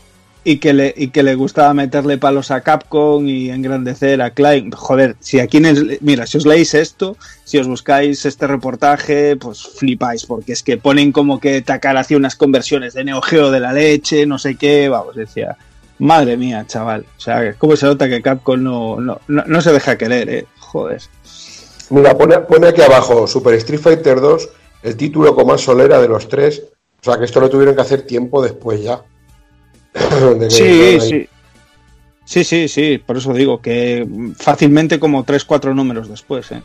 Y 0.43 0.57
que 0.57 0.73
le 0.73 0.93
y 0.97 1.09
que 1.09 1.21
le 1.23 1.35
gustaba 1.35 1.73
meterle 1.73 2.17
palos 2.17 2.49
a 2.49 2.61
Capcom 2.61 3.27
y 3.27 3.49
engrandecer 3.51 4.21
a 4.21 4.31
Klein. 4.31 4.71
Joder, 4.71 5.15
si 5.19 5.39
aquí 5.39 5.57
en 5.57 5.65
el- 5.65 5.97
mira, 6.01 6.25
si 6.25 6.37
os 6.37 6.45
leéis 6.45 6.73
esto, 6.73 7.15
si 7.43 7.59
os 7.59 7.67
buscáis 7.67 8.25
este 8.25 8.47
reportaje, 8.47 9.35
pues 9.35 9.61
flipáis, 9.63 10.25
porque 10.25 10.53
es 10.53 10.63
que 10.63 10.77
ponen 10.77 11.11
como 11.11 11.39
que 11.39 11.61
Takara 11.61 11.99
hacía 11.99 12.17
unas 12.17 12.35
conversiones 12.35 12.93
de 12.93 13.03
Neo 13.03 13.21
Geo 13.21 13.51
de 13.51 13.59
la 13.59 13.71
leche, 13.73 14.25
no 14.25 14.39
sé 14.39 14.55
qué, 14.55 14.89
vamos, 14.89 15.15
decía, 15.15 15.57
madre 15.99 16.37
mía, 16.37 16.65
chaval. 16.67 17.05
O 17.17 17.21
sea, 17.21 17.53
cómo 17.59 17.75
se 17.75 17.85
nota 17.85 18.09
que 18.09 18.21
Capcom 18.23 18.63
no, 18.63 18.99
no, 18.99 19.21
no, 19.27 19.43
no 19.45 19.61
se 19.61 19.71
deja 19.71 19.97
querer, 19.97 20.29
eh. 20.29 20.45
Joder. 20.57 21.01
Mira, 21.91 22.17
pone, 22.17 22.39
pone 22.39 22.67
aquí 22.69 22.81
abajo 22.81 23.27
Super 23.27 23.53
Street 23.55 23.81
Fighter 23.81 24.21
2, 24.21 24.49
el 24.83 24.95
título 24.95 25.35
con 25.35 25.45
más 25.45 25.61
solera 25.61 26.01
de 26.01 26.07
los 26.07 26.27
tres. 26.29 26.63
O 27.01 27.03
sea 27.03 27.17
que 27.19 27.25
esto 27.25 27.39
lo 27.41 27.49
tuvieron 27.49 27.75
que 27.75 27.81
hacer 27.81 28.03
tiempo 28.03 28.41
después 28.41 28.81
ya. 28.81 29.01
Sí, 30.49 30.99
sí. 30.99 31.27
Sí, 32.23 32.45
sí, 32.45 32.67
sí, 32.69 32.97
por 32.97 33.17
eso 33.17 33.33
digo 33.33 33.61
que 33.61 34.07
fácilmente 34.37 34.99
como 34.99 35.25
3-4 35.25 35.75
números 35.75 36.07
después, 36.07 36.49
eh. 36.51 36.61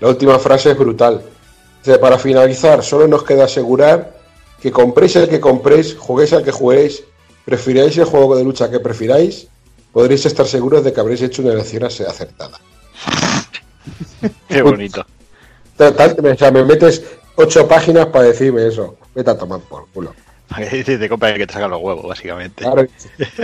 La 0.00 0.08
última 0.08 0.38
frase 0.38 0.72
es 0.72 0.78
brutal. 0.78 1.22
Dice, 1.82 1.98
para 1.98 2.18
finalizar, 2.18 2.82
solo 2.82 3.08
nos 3.08 3.22
queda 3.22 3.44
asegurar 3.44 4.14
que 4.60 4.70
compréis 4.70 5.16
el 5.16 5.28
que 5.28 5.40
compréis, 5.40 5.96
juguéis 5.96 6.34
al 6.34 6.44
que 6.44 6.50
juguéis, 6.50 7.02
prefiráis 7.46 7.96
el 7.96 8.04
juego 8.04 8.36
de 8.36 8.44
lucha 8.44 8.70
que 8.70 8.80
prefiráis, 8.80 9.46
podréis 9.92 10.26
estar 10.26 10.46
seguros 10.46 10.84
de 10.84 10.92
que 10.92 11.00
habréis 11.00 11.22
hecho 11.22 11.40
una 11.40 11.52
elección 11.52 11.84
acertada. 11.84 12.60
Qué 14.48 14.60
bonito. 14.60 15.04
O 15.78 16.36
sea, 16.36 16.50
me 16.50 16.64
metes 16.64 17.02
ocho 17.40 17.66
páginas 17.68 18.06
para 18.06 18.26
decirme 18.26 18.66
eso. 18.66 18.96
Vete 19.14 19.30
a 19.30 19.36
tomar 19.38 19.60
por 19.60 19.88
culo. 19.90 20.14
Dice, 20.72 20.98
te 20.98 21.08
compra 21.08 21.30
el 21.30 21.38
que 21.38 21.46
te 21.46 21.52
saca 21.52 21.68
los 21.68 21.80
huevos, 21.80 22.06
básicamente. 22.08 22.64
Claro, 22.64 22.84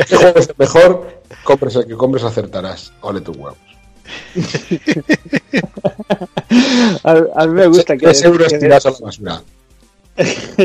¿qué 0.09 0.17
juego 0.17 0.39
es 0.39 0.49
el 0.49 0.55
mejor? 0.59 1.23
Compres 1.45 1.77
el 1.77 1.87
que 1.87 1.95
compres, 1.95 2.25
acertarás. 2.25 2.93
Ole 3.01 3.21
tus 3.21 3.37
huevos. 3.37 3.59
A, 7.05 7.13
a 7.37 7.47
mí 7.47 7.55
me 7.55 7.67
gusta 7.67 7.97
que. 7.97 8.07
Tres 8.07 8.23
euros 8.23 8.49
que- 8.53 8.59
tirados 8.59 8.87
a 8.87 8.91
la 8.91 8.99
basura. 9.01 9.43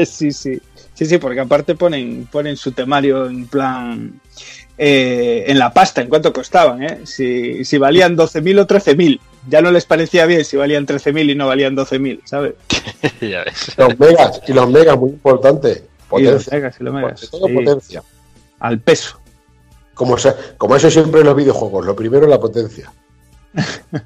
sí, 0.06 0.32
sí. 0.32 0.60
Sí, 0.94 1.06
sí, 1.06 1.18
porque 1.18 1.40
aparte 1.40 1.76
ponen, 1.76 2.28
ponen 2.32 2.56
su 2.58 2.72
temario 2.74 3.26
en 3.28 3.48
plan. 3.48 4.20
eh, 4.78 5.46
en 5.48 5.58
la 5.60 5.74
pasta, 5.74 6.02
en 6.02 6.10
cuánto 6.10 6.32
costaban, 6.32 6.84
¿eh? 6.84 7.00
Si, 7.06 7.66
si 7.66 7.78
valían 7.78 8.16
12.000 8.16 8.60
o 8.62 8.68
13.000. 8.68 9.20
Ya 9.48 9.62
no 9.62 9.72
les 9.72 9.86
parecía 9.86 10.26
bien 10.28 10.46
si 10.46 10.56
valían 10.58 10.86
13.000 10.86 11.32
y 11.32 11.36
no 11.36 11.48
valían 11.48 11.76
12.000, 11.76 12.22
¿sabes? 12.26 12.54
ya 13.22 13.44
ves. 13.44 13.72
Los 13.78 13.98
megas, 14.00 14.42
y 14.48 14.54
los 14.54 14.70
megas, 14.70 14.98
muy 14.98 15.10
importante. 15.12 15.70
Y 16.18 16.22
los 16.24 16.46
Potencia. 16.46 16.54
megas 16.58 16.76
y 16.80 16.84
los 16.84 16.94
megas, 16.94 17.30
todo 17.32 17.48
sí. 17.48 17.54
potencia. 17.54 18.04
Al 18.60 18.80
peso. 18.80 19.20
Como, 19.94 20.18
se- 20.18 20.34
como 20.58 20.76
eso 20.76 20.90
siempre 20.92 21.22
en 21.22 21.28
los 21.28 21.36
videojuegos, 21.36 21.86
lo 21.86 21.96
primero 21.96 22.24
es 22.26 22.30
la 22.30 22.40
potencia. 22.40 22.92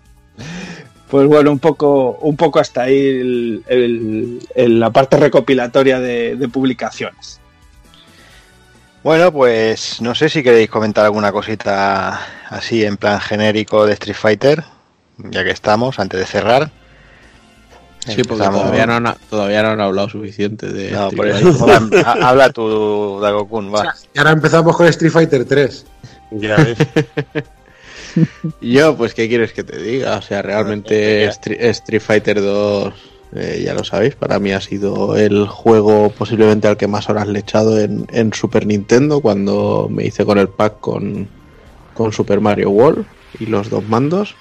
Pues 1.10 1.28
bueno, 1.28 1.52
un 1.52 1.60
poco, 1.60 2.18
un 2.22 2.36
poco 2.36 2.60
hasta 2.60 2.82
ahí 2.84 2.98
el- 2.98 3.64
el- 3.68 4.40
el- 4.56 4.80
la 4.80 4.90
parte 4.90 5.18
recopilatoria 5.18 6.00
de, 6.00 6.36
de 6.36 6.48
publicaciones. 6.50 7.40
Bueno, 9.04 9.32
pues 9.32 10.02
no 10.02 10.16
sé 10.16 10.30
si 10.30 10.42
queréis 10.42 10.68
comentar 10.70 11.06
alguna 11.06 11.32
cosita 11.32 12.20
así 12.50 12.84
en 12.84 12.98
plan 12.98 13.22
genérico 13.22 13.86
de 13.86 13.94
Street 13.94 14.16
Fighter, 14.18 14.64
ya 15.18 15.44
que 15.44 15.52
estamos, 15.52 16.00
antes 16.00 16.20
de 16.20 16.26
cerrar. 16.26 16.72
Sí, 18.08 18.22
porque 18.24 18.44
todavía 18.46 18.86
no, 18.86 18.94
han, 18.94 19.16
todavía 19.32 19.64
no 19.64 19.70
han 19.70 19.82
hablado 19.82 20.10
suficiente 20.10 20.68
de 20.72 20.92
No, 20.92 21.08
Street 21.08 21.18
por 21.18 21.32
Fighter. 21.32 21.92
eso, 21.96 22.08
ha- 22.08 22.30
habla 22.30 22.50
tú, 22.52 23.20
Dagokun, 23.20 23.74
va. 23.74 23.96
Y 24.14 24.20
ahora 24.20 24.32
empezamos 24.32 24.78
con 24.78 24.86
Street 24.88 25.12
Fighter 25.12 25.44
3. 25.46 25.86
Ya 26.32 26.56
ves. 26.58 26.78
Yo, 28.62 28.96
pues, 28.96 29.14
¿qué 29.14 29.28
quieres 29.28 29.54
que 29.54 29.64
te 29.64 29.78
diga? 29.82 30.18
O 30.18 30.22
sea, 30.22 30.42
realmente 30.42 31.26
Street 31.26 32.02
Fighter 32.02 32.42
2, 32.42 32.94
eh, 33.36 33.64
ya 33.66 33.74
lo 33.74 33.84
sabéis, 33.84 34.16
para 34.16 34.40
mí 34.40 34.52
ha 34.54 34.62
sido 34.62 35.18
el 35.18 35.48
juego 35.48 36.10
posiblemente 36.12 36.68
al 36.68 36.78
que 36.78 36.88
más 36.88 37.10
horas 37.10 37.28
le 37.28 37.40
he 37.40 37.42
echado 37.42 37.80
en, 37.80 38.06
en 38.14 38.32
Super 38.34 38.66
Nintendo 38.68 39.20
cuando 39.20 39.88
me 39.92 40.06
hice 40.06 40.24
con 40.26 40.38
el 40.38 40.48
pack 40.48 40.80
con, 40.80 41.28
con 41.94 42.14
Super 42.14 42.40
Mario 42.40 42.70
World 42.70 43.06
y 43.40 43.48
los 43.48 43.70
dos 43.70 43.84
mandos. 43.88 44.36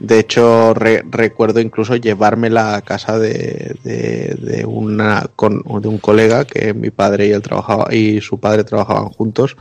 De 0.00 0.18
hecho, 0.18 0.72
re- 0.74 1.04
recuerdo 1.10 1.60
incluso 1.60 1.94
llevármela 1.94 2.74
a 2.74 2.80
casa 2.82 3.18
de, 3.18 3.76
de, 3.84 4.34
de 4.40 4.64
una, 4.64 5.26
con- 5.36 5.62
de 5.82 5.88
un 5.88 5.98
colega 5.98 6.46
que 6.46 6.72
mi 6.72 6.90
padre 6.90 7.26
y 7.28 7.32
él 7.32 7.42
trabajaba 7.42 7.94
y 7.94 8.20
su 8.22 8.40
padre 8.40 8.64
trabajaban 8.64 9.10
juntos 9.10 9.56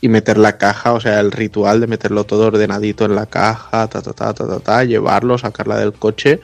y 0.00 0.08
meter 0.08 0.38
la 0.38 0.56
caja, 0.56 0.92
o 0.92 1.00
sea, 1.00 1.18
el 1.20 1.32
ritual 1.32 1.80
de 1.80 1.88
meterlo 1.88 2.24
todo 2.24 2.46
ordenadito 2.46 3.04
en 3.04 3.16
la 3.16 3.26
caja, 3.26 3.88
ta 3.88 4.02
ta 4.02 4.12
ta 4.12 4.32
ta 4.32 4.46
ta, 4.46 4.60
ta, 4.60 4.84
llevarlo, 4.84 5.36
sacarla 5.36 5.76
del 5.78 5.92
coche 5.94 6.40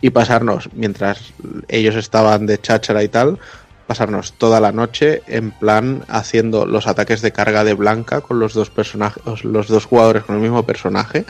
y 0.00 0.10
pasarnos 0.10 0.68
mientras 0.74 1.32
ellos 1.68 1.94
estaban 1.94 2.46
de 2.46 2.60
cháchara 2.60 3.04
y 3.04 3.08
tal, 3.08 3.38
pasarnos 3.86 4.32
toda 4.34 4.60
la 4.60 4.72
noche 4.72 5.22
en 5.28 5.52
plan 5.52 6.04
haciendo 6.08 6.66
los 6.66 6.88
ataques 6.88 7.22
de 7.22 7.32
carga 7.32 7.62
de 7.64 7.74
blanca 7.74 8.20
con 8.22 8.40
los 8.40 8.54
dos 8.54 8.70
personajes, 8.70 9.44
los 9.44 9.68
dos 9.68 9.84
jugadores 9.84 10.24
con 10.24 10.34
el 10.36 10.42
mismo 10.42 10.64
personaje. 10.64 11.24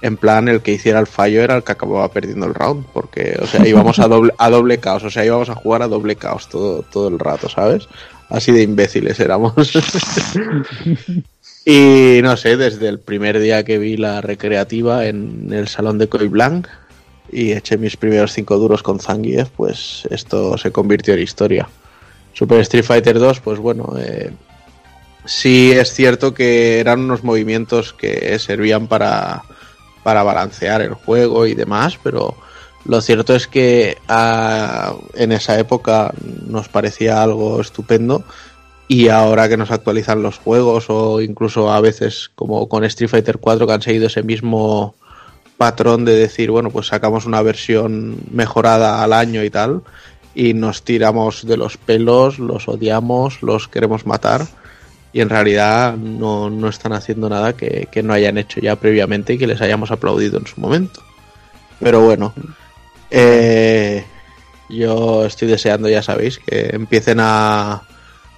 En 0.00 0.16
plan, 0.16 0.48
el 0.48 0.62
que 0.62 0.72
hiciera 0.72 1.00
el 1.00 1.08
fallo 1.08 1.42
era 1.42 1.56
el 1.56 1.64
que 1.64 1.72
acababa 1.72 2.10
perdiendo 2.10 2.46
el 2.46 2.54
round, 2.54 2.86
porque, 2.92 3.36
o 3.42 3.46
sea, 3.46 3.66
íbamos 3.66 3.98
a 3.98 4.06
doble, 4.06 4.32
a 4.38 4.48
doble 4.48 4.78
caos, 4.78 5.02
o 5.02 5.10
sea, 5.10 5.24
íbamos 5.24 5.48
a 5.48 5.56
jugar 5.56 5.82
a 5.82 5.88
doble 5.88 6.14
caos 6.14 6.48
todo, 6.48 6.82
todo 6.82 7.08
el 7.08 7.18
rato, 7.18 7.48
¿sabes? 7.48 7.88
Así 8.28 8.52
de 8.52 8.62
imbéciles 8.62 9.18
éramos. 9.18 9.54
y 11.64 12.20
no 12.22 12.36
sé, 12.36 12.56
desde 12.56 12.88
el 12.88 13.00
primer 13.00 13.40
día 13.40 13.64
que 13.64 13.78
vi 13.78 13.96
la 13.96 14.20
recreativa 14.20 15.06
en 15.06 15.52
el 15.52 15.66
salón 15.66 15.98
de 15.98 16.08
Coy 16.08 16.28
Blanc 16.28 16.68
y 17.32 17.52
eché 17.52 17.76
mis 17.76 17.96
primeros 17.96 18.32
cinco 18.32 18.56
duros 18.56 18.82
con 18.82 19.00
Zangief, 19.00 19.48
pues 19.50 20.06
esto 20.10 20.56
se 20.58 20.70
convirtió 20.70 21.14
en 21.14 21.22
historia. 21.22 21.68
Super 22.34 22.60
Street 22.60 22.84
Fighter 22.84 23.18
2, 23.18 23.40
pues 23.40 23.58
bueno, 23.58 23.94
eh, 23.98 24.30
sí 25.24 25.72
es 25.72 25.92
cierto 25.92 26.34
que 26.34 26.78
eran 26.78 27.00
unos 27.00 27.24
movimientos 27.24 27.92
que 27.92 28.38
servían 28.38 28.86
para, 28.86 29.42
para 30.08 30.22
balancear 30.22 30.80
el 30.80 30.94
juego 30.94 31.44
y 31.44 31.52
demás, 31.52 31.98
pero 32.02 32.34
lo 32.86 33.02
cierto 33.02 33.34
es 33.34 33.46
que 33.46 33.98
ah, 34.08 34.94
en 35.12 35.32
esa 35.32 35.58
época 35.58 36.14
nos 36.46 36.70
parecía 36.70 37.22
algo 37.22 37.60
estupendo 37.60 38.24
y 38.88 39.08
ahora 39.08 39.50
que 39.50 39.58
nos 39.58 39.70
actualizan 39.70 40.22
los 40.22 40.38
juegos 40.38 40.86
o 40.88 41.20
incluso 41.20 41.70
a 41.70 41.82
veces 41.82 42.30
como 42.34 42.70
con 42.70 42.84
Street 42.84 43.10
Fighter 43.10 43.36
4 43.36 43.66
que 43.66 43.72
han 43.74 43.82
seguido 43.82 44.06
ese 44.06 44.22
mismo 44.22 44.94
patrón 45.58 46.06
de 46.06 46.14
decir, 46.14 46.50
bueno, 46.50 46.70
pues 46.70 46.86
sacamos 46.86 47.26
una 47.26 47.42
versión 47.42 48.16
mejorada 48.30 49.02
al 49.02 49.12
año 49.12 49.44
y 49.44 49.50
tal. 49.50 49.82
y 50.34 50.54
nos 50.54 50.84
tiramos 50.84 51.46
de 51.46 51.58
los 51.58 51.76
pelos, 51.76 52.38
los 52.38 52.66
odiamos, 52.66 53.42
los 53.42 53.68
queremos 53.68 54.06
matar 54.06 54.46
y 55.18 55.20
en 55.20 55.30
realidad 55.30 55.96
no, 55.96 56.48
no 56.48 56.68
están 56.68 56.92
haciendo 56.92 57.28
nada 57.28 57.52
que, 57.56 57.88
que 57.90 58.04
no 58.04 58.12
hayan 58.12 58.38
hecho 58.38 58.60
ya 58.60 58.76
previamente 58.76 59.32
y 59.32 59.38
que 59.38 59.48
les 59.48 59.60
hayamos 59.60 59.90
aplaudido 59.90 60.38
en 60.38 60.46
su 60.46 60.60
momento. 60.60 61.02
Pero 61.80 62.02
bueno, 62.02 62.32
eh, 63.10 64.04
yo 64.68 65.24
estoy 65.26 65.48
deseando, 65.48 65.88
ya 65.88 66.02
sabéis, 66.04 66.38
que 66.38 66.70
empiecen 66.72 67.18
a... 67.20 67.82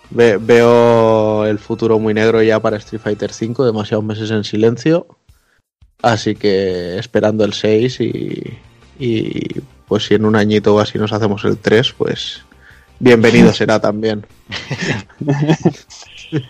ve- 0.08 0.38
veo 0.38 1.44
el 1.44 1.58
futuro 1.58 1.98
muy 1.98 2.14
negro 2.14 2.42
ya 2.42 2.60
para 2.60 2.78
Street 2.78 3.02
Fighter 3.02 3.30
V, 3.30 3.66
demasiados 3.66 4.02
meses 4.06 4.30
en 4.30 4.42
silencio. 4.44 5.06
Así 6.00 6.34
que 6.34 6.96
esperando 6.98 7.44
el 7.44 7.52
6 7.52 8.00
y, 8.00 8.58
y 8.98 9.60
pues 9.86 10.06
si 10.06 10.14
en 10.14 10.24
un 10.24 10.34
añito 10.34 10.74
o 10.74 10.80
así 10.80 10.96
nos 10.96 11.12
hacemos 11.12 11.44
el 11.44 11.58
3, 11.58 11.92
pues 11.92 12.40
bienvenido 12.98 13.52
será 13.52 13.78
también. 13.80 14.24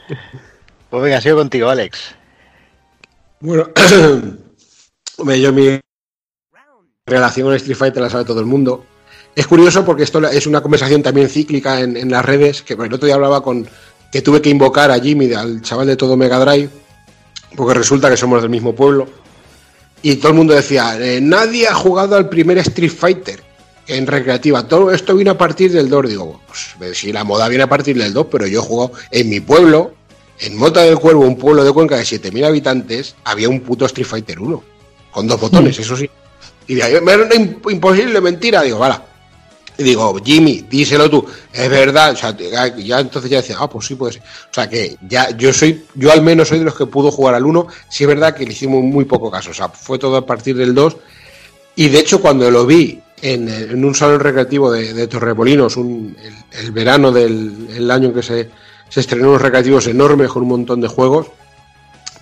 Pues 0.91 1.05
venga, 1.05 1.21
sigo 1.21 1.37
contigo, 1.37 1.69
Alex. 1.69 2.17
Bueno, 3.39 3.69
yo 5.41 5.53
mi 5.53 5.79
relación 7.07 7.47
con 7.47 7.55
Street 7.55 7.77
Fighter 7.77 8.03
la 8.03 8.11
sabe 8.11 8.25
todo 8.25 8.41
el 8.41 8.47
mundo. 8.47 8.85
Es 9.37 9.47
curioso 9.47 9.85
porque 9.85 10.03
esto 10.03 10.19
es 10.29 10.49
una 10.49 10.61
conversación 10.61 11.01
también 11.01 11.29
cíclica 11.29 11.79
en, 11.79 11.97
en 11.97 12.11
las 12.11 12.25
redes, 12.25 12.63
que 12.63 12.75
el 12.75 12.93
otro 12.93 13.07
día 13.07 13.15
hablaba 13.15 13.41
con 13.41 13.69
que 14.11 14.21
tuve 14.21 14.43
que 14.43 14.51
invocar 14.51 14.91
a 14.91 14.99
Jimmy, 14.99 15.33
al 15.33 15.63
chaval 15.63 15.87
de 15.87 15.97
todo 15.97 16.17
Mega 16.17 16.41
Drive, 16.41 16.71
porque 17.55 17.75
resulta 17.75 18.11
que 18.11 18.17
somos 18.17 18.43
del 18.43 18.51
mismo 18.51 18.75
pueblo. 18.75 19.07
Y 20.03 20.17
todo 20.17 20.31
el 20.33 20.39
mundo 20.39 20.55
decía, 20.55 20.99
eh, 20.99 21.21
nadie 21.21 21.69
ha 21.69 21.75
jugado 21.75 22.17
al 22.17 22.29
primer 22.29 22.59
Street 22.59 22.91
Fighter 22.91 23.50
en 23.87 24.07
recreativa. 24.07 24.67
Todo 24.67 24.93
esto 24.93 25.15
vino 25.17 25.31
a 25.33 25.39
partir 25.39 25.73
del 25.73 25.89
2. 25.89 26.09
Digo, 26.09 26.41
pues 26.79 26.99
si 26.99 27.13
la 27.13 27.25
moda 27.25 27.49
viene 27.49 27.65
a 27.65 27.69
partir 27.69 27.97
del 27.99 28.13
2, 28.13 28.27
pero 28.31 28.47
yo 28.47 28.63
jugado 28.63 28.93
en 29.11 29.29
mi 29.29 29.41
pueblo, 29.41 29.95
en 30.39 30.57
Mota 30.57 30.83
del 30.83 30.99
Cuervo, 30.99 31.23
un 31.23 31.37
pueblo 31.37 31.65
de 31.65 31.73
Cuenca 31.73 31.97
de 31.97 32.05
7.000 32.05 32.45
habitantes, 32.47 33.15
había 33.25 33.49
un 33.49 33.61
puto 33.61 33.85
Street 33.87 34.07
Fighter 34.07 34.39
1, 34.41 34.65
con 35.11 35.27
dos 35.27 35.41
botones, 35.41 35.79
eso 35.79 35.97
sí. 35.97 36.09
Y 36.67 36.75
de 36.77 36.83
ahí, 36.83 37.01
"Me 37.03 37.13
era 37.13 37.29
imp- 37.31 37.71
imposible, 37.71 38.21
mentira. 38.21 38.63
Digo, 38.63 38.79
vale. 38.79 38.95
Y 39.77 39.83
digo, 39.83 40.15
Jimmy, 40.23 40.65
díselo 40.69 41.09
tú, 41.11 41.27
es 41.53 41.69
verdad. 41.71 42.13
O 42.13 42.17
sea, 42.17 42.37
ya, 42.37 42.77
ya 42.77 43.01
entonces 43.01 43.31
ya 43.31 43.39
decía, 43.39 43.57
ah, 43.59 43.69
pues 43.69 43.87
sí 43.87 43.95
puede 43.95 44.13
ser. 44.15 44.23
O 44.23 44.55
sea, 44.55 44.69
que 44.69 44.97
ya 45.09 45.31
yo 45.37 45.53
soy, 45.55 45.85
yo 45.95 46.13
al 46.13 46.21
menos 46.23 46.49
soy 46.49 46.59
de 46.59 46.67
los 46.67 46.75
que 46.77 46.85
pudo 46.87 47.11
jugar 47.11 47.35
al 47.35 47.47
1. 47.47 47.67
Sí 47.89 48.05
es 48.05 48.09
verdad 48.09 48.35
que 48.37 48.45
le 48.45 48.53
hicimos 48.53 48.83
muy 48.85 49.07
poco 49.07 49.31
caso. 49.31 49.51
O 49.51 49.55
sea, 49.55 49.69
fue 49.71 49.99
todo 49.99 50.17
a 50.17 50.27
partir 50.27 50.55
del 50.57 50.75
2. 50.75 50.97
Y 51.77 51.89
de 51.89 51.99
hecho, 51.99 52.21
cuando 52.21 52.51
lo 52.51 52.67
vi 52.67 53.01
en, 53.23 53.49
en 53.49 53.85
un 53.85 53.95
salón 53.95 54.21
recreativo 54.21 54.71
de, 54.73 54.93
de 54.95 55.07
Torremolinos, 55.07 55.77
un- 55.77 56.17
el, 56.23 56.35
el 56.65 56.73
verano 56.73 57.13
del 57.13 57.69
el 57.77 57.91
año 57.91 58.09
en 58.09 58.15
que 58.15 58.23
se, 58.23 58.51
se 58.89 59.01
estrenó 59.01 59.29
unos 59.31 59.43
recreativos 59.43 59.87
enormes 59.87 60.29
con 60.31 60.43
un 60.43 60.49
montón 60.49 60.81
de 60.81 60.89
juegos, 60.89 61.27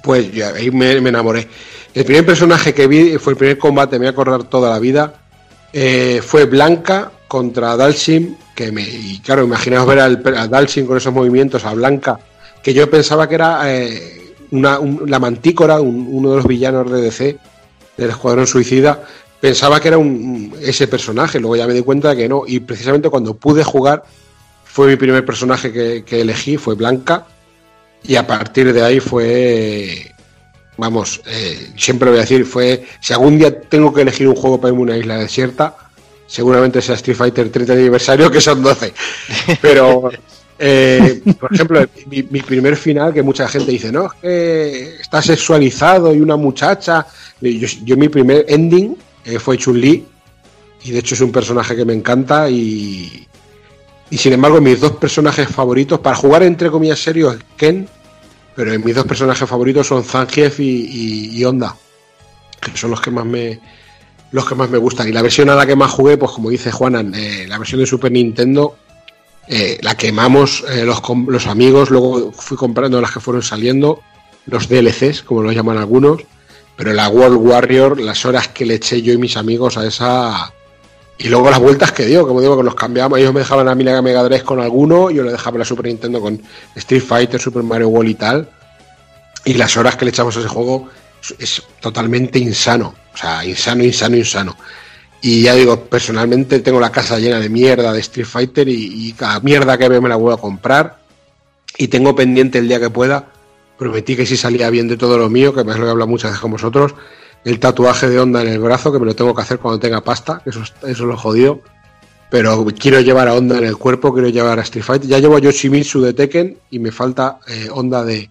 pues 0.03 0.29
ahí 0.55 0.71
me, 0.71 0.93
enamoré. 0.93 1.49
El 1.95 2.05
primer 2.05 2.25
personaje 2.27 2.73
que 2.75 2.87
vi 2.87 3.19
fue 3.19 3.33
el 3.33 3.37
primer 3.39 3.59
combate, 3.59 3.97
me 3.99 4.05
voy 4.05 4.07
a 4.09 4.11
acordar 4.11 4.45
toda 4.45 4.71
la 4.71 4.79
vida, 4.79 5.15
eh, 5.73 6.21
fue 6.25 6.45
Blanca 6.45 7.11
contra 7.27 7.77
Dalsim, 7.77 8.37
que 8.55 8.73
me, 8.73 8.83
y 8.83 9.21
claro, 9.25 9.45
imaginaos 9.45 9.87
ver 9.87 10.01
al, 10.01 10.23
a 10.37 10.47
Dalsim 10.49 10.87
con 10.87 10.97
esos 10.97 11.13
movimientos, 11.13 11.65
a 11.65 11.75
Blanca, 11.75 12.19
que 12.63 12.73
yo 12.75 12.89
pensaba 12.91 13.29
que 13.29 13.35
era 13.37 13.61
eh, 13.75 14.35
una, 14.51 14.79
un- 14.79 15.03
la 15.07 15.19
mantícora, 15.19 15.81
un- 15.81 16.09
uno 16.11 16.31
de 16.31 16.37
los 16.37 16.47
villanos 16.47 16.91
de 16.91 17.01
DC, 17.03 17.39
del 17.97 18.11
Escuadrón 18.11 18.47
Suicida, 18.47 19.03
pensaba 19.41 19.81
que 19.81 19.89
era 19.89 19.99
un, 19.99 20.55
ese 20.61 20.89
personaje, 20.89 21.39
luego 21.39 21.57
ya 21.57 21.67
me 21.67 21.75
di 21.75 21.83
cuenta 21.83 22.11
de 22.11 22.17
que 22.17 22.29
no, 22.29 22.43
y 22.47 22.61
precisamente 22.61 23.09
cuando 23.09 23.35
pude 23.35 23.65
jugar, 23.65 24.05
fue 24.65 24.89
mi 24.89 24.97
primer 24.97 25.25
personaje 25.25 25.73
que, 26.05 26.21
elegí, 26.21 26.57
fue 26.57 26.75
Blanca, 26.75 27.27
y 28.03 28.17
a 28.17 28.27
partir 28.27 28.73
de 28.73 28.83
ahí 28.83 29.01
fue, 29.01 30.13
vamos, 30.77 31.21
eh, 31.27 31.73
siempre 31.77 32.07
lo 32.07 32.13
voy 32.13 32.19
a 32.19 32.23
decir, 32.23 32.45
fue, 32.45 32.87
si 33.01 33.13
algún 33.13 33.39
día 33.39 33.61
tengo 33.61 33.93
que 33.93 34.03
elegir 34.03 34.29
un 34.29 34.37
juego 34.37 34.61
para 34.61 34.73
irme 34.73 34.83
a 34.83 34.85
una 34.85 34.97
isla 34.97 35.19
desierta, 35.19 35.77
seguramente 36.27 36.83
sea 36.83 36.95
Street 36.95 37.17
Fighter 37.17 37.51
30 37.51 37.73
aniversario, 37.73 38.31
que 38.31 38.41
son 38.41 38.63
12. 38.63 38.93
Pero, 39.63 40.11
eh, 40.59 41.23
por 41.41 41.53
ejemplo, 41.53 41.85
mi, 42.07 42.23
primer 42.23 42.77
final, 42.77 43.13
que 43.13 43.23
mucha 43.23 43.49
gente 43.49 43.73
dice, 43.73 43.91
no, 43.91 44.07
es 44.07 44.13
que 44.21 44.97
está 45.01 45.23
sexualizado 45.23 46.15
y 46.15 46.21
una 46.21 46.37
muchacha. 46.37 47.07
Yo 47.41 47.97
mi 47.97 48.09
primer 48.09 48.45
ending 48.49 48.97
eh, 49.29 49.39
fue 49.39 49.59
Chun-Li, 49.59 50.07
y 50.85 50.91
de 50.91 50.99
hecho 51.01 51.15
es 51.15 51.21
un 51.21 51.31
personaje 51.31 51.77
que 51.77 51.85
me 51.85 51.93
encanta 51.93 52.49
y, 52.49 53.27
sin 54.11 54.33
embargo 54.33 54.59
mis 54.59 54.81
dos 54.81 54.93
personajes 54.93 55.49
favoritos, 55.49 56.01
para 56.01 56.17
jugar 56.17 56.43
entre 56.45 56.71
comillas 56.71 56.99
serios, 56.99 57.37
Ken, 57.55 57.87
pero 58.57 58.77
mis 58.79 58.95
dos 58.95 59.05
personajes 59.05 59.47
favoritos 59.47 59.87
son 59.87 60.03
Zangief 60.03 60.61
y, 60.61 61.39
y, 61.39 61.45
Honda, 61.45 61.77
que 62.59 62.75
son 62.75 62.91
los 62.91 63.03
que 63.03 63.11
más 63.11 63.27
me 63.27 63.61
los 64.31 64.47
que 64.47 64.55
más 64.55 64.69
me 64.71 64.79
gustan. 64.79 65.09
Y 65.09 65.13
la 65.13 65.23
versión 65.23 65.49
a 65.51 65.55
la 65.55 65.67
que 65.67 65.77
más 65.77 65.91
jugué, 65.91 66.17
pues 66.17 66.33
como 66.33 66.51
dice 66.51 66.71
Juanan, 66.71 67.15
eh, 67.15 67.47
la 67.47 67.59
versión 67.59 67.81
de 67.81 67.87
Super 67.87 68.11
Nintendo, 68.11 68.77
eh, 69.47 69.79
la 69.83 69.95
quemamos 69.95 70.65
los, 70.85 71.03
los 71.29 71.47
amigos, 71.47 71.91
luego 71.91 72.33
fui 72.33 72.57
comprando 72.57 73.01
las 73.01 73.13
que 73.13 73.21
fueron 73.21 73.43
saliendo, 73.43 74.03
los 74.47 74.69
DLCs, 74.69 75.23
como 75.23 75.43
lo 75.43 75.53
llaman 75.53 75.79
algunos, 75.79 76.23
pero 76.79 76.93
la 76.93 77.09
World 77.09 77.39
Warrior, 77.39 78.01
las 78.01 78.25
horas 78.25 78.47
que 78.47 78.65
le 78.65 78.75
eché 78.75 79.03
yo 79.03 79.13
y 79.13 79.19
mis 79.19 79.37
amigos 79.37 79.77
a 79.77 79.85
esa... 79.85 80.55
Y 81.19 81.29
luego 81.29 81.51
las 81.51 81.59
vueltas 81.59 81.91
que 81.91 82.07
dio, 82.07 82.25
como 82.25 82.41
digo, 82.41 82.57
que 82.57 82.63
los 82.63 82.77
cambiamos, 82.77 83.19
ellos 83.19 83.35
me 83.35 83.41
dejaban 83.41 83.67
a 83.67 83.75
mí 83.75 83.83
la 83.83 84.01
Mega 84.01 84.23
Drive 84.23 84.45
con 84.45 84.61
alguno, 84.61 85.11
yo 85.11 85.25
le 85.25 85.33
dejaba 85.33 85.59
la 85.59 85.65
Super 85.65 85.87
Nintendo 85.87 86.21
con 86.21 86.41
Street 86.77 87.03
Fighter, 87.03 87.41
Super 87.41 87.65
Mario 87.65 87.89
World 87.89 88.11
y 88.11 88.15
tal. 88.15 88.49
Y 89.45 89.55
las 89.55 89.77
horas 89.77 89.97
que 89.97 90.05
le 90.05 90.13
echamos 90.13 90.37
a 90.37 90.39
ese 90.39 90.49
juego 90.49 90.89
es- 91.41 91.65
totalmente 91.81 92.39
insano. 92.39 92.95
O 93.13 93.17
sea, 93.17 93.45
insano, 93.45 93.83
insano, 93.83 94.17
insano. 94.17 94.57
Y 95.21 95.43
ya 95.43 95.57
digo, 95.57 95.87
personalmente 95.87 96.61
tengo 96.61 96.79
la 96.79 96.93
casa 96.93 97.19
llena 97.19 97.41
de 97.41 97.49
mierda 97.49 97.93
de 97.93 97.99
Street 97.99 98.25
Fighter 98.25 98.69
y, 98.69 99.13
cada 99.15 99.41
mierda 99.41 99.77
que 99.77 99.89
veo 99.89 100.01
me 100.01 100.09
la 100.09 100.15
voy 100.15 100.33
a 100.33 100.37
comprar. 100.37 101.01
Y 101.77 101.89
tengo 101.89 102.15
pendiente 102.15 102.59
el 102.59 102.69
día 102.69 102.79
que 102.79 102.91
pueda. 102.91 103.33
Prometí 103.79 104.17
que 104.17 104.27
si 104.27 104.37
salía 104.37 104.69
bien 104.71 104.89
de 104.89 104.97
todo 104.97 105.17
lo 105.19 105.31
mío, 105.31 105.55
que 105.55 105.63
me 105.65 105.75
lo 105.77 105.87
he 105.87 105.91
hablado 105.91 106.09
muchas 106.09 106.31
veces 106.33 106.41
con 106.41 106.51
vosotros, 106.51 106.95
el 107.45 107.61
tatuaje 107.61 108.09
de 108.09 108.19
onda 108.19 108.43
en 108.43 108.49
el 108.49 108.59
brazo, 108.59 108.93
que 108.93 108.99
me 108.99 109.07
lo 109.07 109.15
tengo 109.15 109.35
que 109.35 109.43
hacer 109.43 109.59
cuando 109.59 109.79
tenga 109.79 110.03
pasta, 110.03 110.41
que 110.43 110.51
eso, 110.51 110.63
es- 110.63 110.73
eso 110.83 110.91
es 110.91 110.99
lo 111.01 111.17
jodido. 111.17 111.61
Pero 112.31 112.67
quiero 112.79 113.01
llevar 113.01 113.27
a 113.29 113.33
Onda 113.35 113.57
en 113.57 113.65
el 113.65 113.79
cuerpo, 113.79 114.13
quiero 114.13 114.29
llevar 114.29 114.59
a 114.59 114.63
Street 114.63 114.85
Fighter. 114.85 115.09
Ya 115.09 115.19
llevo 115.19 115.37
a 115.37 115.41
Yoshimitsu 115.41 116.03
de 116.03 116.13
Tekken 116.13 116.59
y 116.71 116.79
me 116.79 116.93
falta 116.93 117.39
eh, 117.47 117.69
Onda 117.73 118.05
de, 118.05 118.29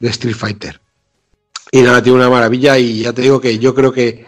de 0.00 0.08
Street 0.08 0.34
Fighter. 0.34 0.80
Y 1.70 1.82
nada, 1.82 2.02
tiene 2.02 2.16
una 2.18 2.30
maravilla 2.30 2.78
y 2.78 3.00
ya 3.02 3.12
te 3.12 3.20
digo 3.20 3.40
que 3.42 3.58
yo 3.58 3.74
creo 3.74 3.92
que 3.92 4.24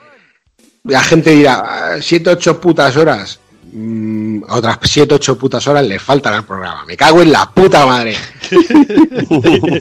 la 0.84 1.00
gente 1.02 1.30
dirá, 1.30 1.96
7, 2.00 2.28
8 2.28 2.60
putas 2.60 2.94
horas. 2.98 3.40
Mm, 3.78 4.42
otras 4.48 4.78
7, 4.82 5.16
8 5.16 5.36
putas 5.36 5.66
horas 5.68 5.86
le 5.86 5.98
faltan 5.98 6.32
al 6.32 6.46
programa. 6.46 6.86
Me 6.86 6.96
cago 6.96 7.20
en 7.20 7.30
la 7.30 7.52
puta 7.52 7.84
madre. 7.84 8.16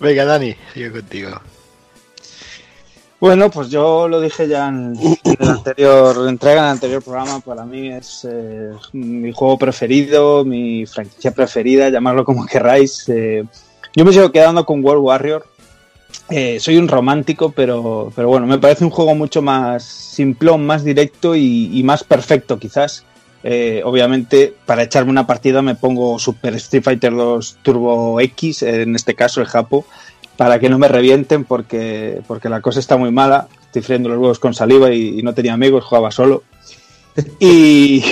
Venga, 0.00 0.24
Dani, 0.24 0.56
sigo 0.72 0.92
contigo. 0.92 1.38
Bueno, 3.20 3.50
pues 3.50 3.68
yo 3.68 4.08
lo 4.08 4.18
dije 4.18 4.48
ya 4.48 4.68
en, 4.68 4.94
en 5.24 5.36
la 5.40 5.52
anterior 5.52 6.26
entrega, 6.26 6.60
en 6.60 6.64
el 6.64 6.70
anterior 6.70 7.02
programa. 7.02 7.40
Para 7.40 7.66
mí 7.66 7.92
es 7.92 8.26
eh, 8.26 8.70
mi 8.94 9.30
juego 9.32 9.58
preferido, 9.58 10.42
mi 10.42 10.86
franquicia 10.86 11.32
preferida, 11.32 11.90
llamarlo 11.90 12.24
como 12.24 12.46
queráis. 12.46 13.06
Eh, 13.10 13.44
yo 13.94 14.06
me 14.06 14.12
sigo 14.14 14.32
quedando 14.32 14.64
con 14.64 14.82
World 14.82 15.04
Warrior. 15.04 15.46
Eh, 16.30 16.60
soy 16.60 16.76
un 16.76 16.88
romántico, 16.88 17.50
pero, 17.52 18.12
pero 18.14 18.28
bueno, 18.28 18.46
me 18.46 18.58
parece 18.58 18.84
un 18.84 18.90
juego 18.90 19.14
mucho 19.14 19.42
más 19.42 19.82
simplón, 19.84 20.64
más 20.64 20.84
directo 20.84 21.34
y, 21.34 21.70
y 21.72 21.82
más 21.82 22.04
perfecto, 22.04 22.58
quizás. 22.58 23.04
Eh, 23.42 23.80
obviamente, 23.84 24.54
para 24.66 24.82
echarme 24.82 25.10
una 25.10 25.26
partida 25.26 25.62
me 25.62 25.74
pongo 25.74 26.18
Super 26.18 26.54
Street 26.54 26.82
Fighter 26.82 27.14
2 27.14 27.58
Turbo 27.62 28.20
X, 28.20 28.62
en 28.62 28.94
este 28.94 29.14
caso 29.14 29.40
el 29.40 29.46
Japo, 29.46 29.86
para 30.36 30.58
que 30.58 30.68
no 30.68 30.78
me 30.78 30.88
revienten 30.88 31.44
porque, 31.44 32.20
porque 32.26 32.48
la 32.48 32.60
cosa 32.60 32.80
está 32.80 32.96
muy 32.96 33.10
mala. 33.10 33.48
Estoy 33.66 33.82
friendo 33.82 34.08
los 34.08 34.18
huevos 34.18 34.38
con 34.38 34.52
saliva 34.52 34.92
y, 34.92 35.20
y 35.20 35.22
no 35.22 35.34
tenía 35.34 35.54
amigos, 35.54 35.84
jugaba 35.84 36.10
solo. 36.10 36.42
Y, 37.40 38.04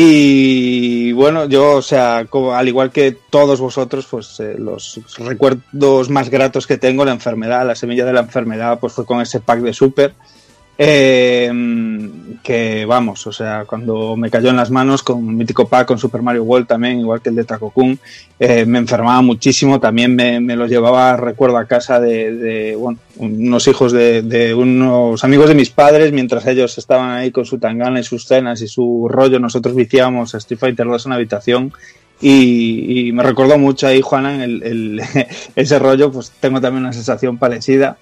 y 0.00 1.12
bueno, 1.12 1.46
yo, 1.46 1.72
o 1.76 1.82
sea, 1.82 2.24
como- 2.30 2.54
al 2.54 2.68
igual 2.68 2.90
que 2.92 3.16
todos 3.30 3.60
vosotros, 3.60 4.06
pues 4.08 4.38
eh, 4.38 4.54
los 4.58 5.00
recuerdos 5.18 6.08
más 6.08 6.30
gratos 6.30 6.66
que 6.66 6.78
tengo, 6.78 7.04
la 7.04 7.12
enfermedad, 7.12 7.66
la 7.66 7.74
semilla 7.74 8.04
de 8.04 8.12
la 8.12 8.20
enfermedad, 8.20 8.78
pues 8.78 8.92
fue 8.92 9.04
con 9.04 9.20
ese 9.20 9.40
pack 9.40 9.60
de 9.60 9.72
Super. 9.72 10.14
Eh, 10.80 11.50
que 12.40 12.84
vamos, 12.86 13.26
o 13.26 13.32
sea, 13.32 13.64
cuando 13.66 14.16
me 14.16 14.30
cayó 14.30 14.50
en 14.50 14.56
las 14.56 14.70
manos 14.70 15.02
con 15.02 15.36
Mítico 15.36 15.66
Pack, 15.68 15.88
con 15.88 15.98
Super 15.98 16.22
Mario 16.22 16.44
World 16.44 16.68
también, 16.68 17.00
igual 17.00 17.20
que 17.20 17.30
el 17.30 17.34
de 17.34 17.44
Taco 17.44 17.72
eh, 18.38 18.64
me 18.64 18.78
enfermaba 18.78 19.20
muchísimo. 19.20 19.80
También 19.80 20.14
me, 20.14 20.56
lo 20.56 20.66
llevaba, 20.66 21.16
recuerdo, 21.16 21.58
a 21.58 21.66
casa 21.66 21.98
de, 22.00 22.78
unos 23.16 23.66
hijos 23.68 23.92
de, 23.92 24.54
unos 24.56 25.24
amigos 25.24 25.48
de 25.48 25.56
mis 25.56 25.70
padres, 25.70 26.12
mientras 26.12 26.46
ellos 26.46 26.78
estaban 26.78 27.10
ahí 27.10 27.32
con 27.32 27.44
su 27.44 27.58
tangana 27.58 27.98
y 28.00 28.04
sus 28.04 28.24
cenas 28.26 28.62
y 28.62 28.68
su 28.68 29.08
rollo, 29.10 29.40
nosotros 29.40 29.74
viciábamos 29.74 30.34
a 30.34 30.38
Street 30.38 30.60
Fighter 30.60 30.86
2 30.86 31.06
en 31.06 31.10
la 31.10 31.16
habitación. 31.16 31.72
Y, 32.20 33.10
me 33.12 33.22
recordó 33.22 33.58
mucho 33.58 33.86
ahí, 33.88 34.00
Juanan, 34.00 34.40
el, 34.40 34.62
el- 34.62 35.02
ese 35.56 35.78
rollo, 35.78 36.10
pues 36.12 36.32
tengo 36.40 36.60
también 36.60 36.84
una 36.84 36.92
sensación 36.92 37.36
parecida. 37.36 37.98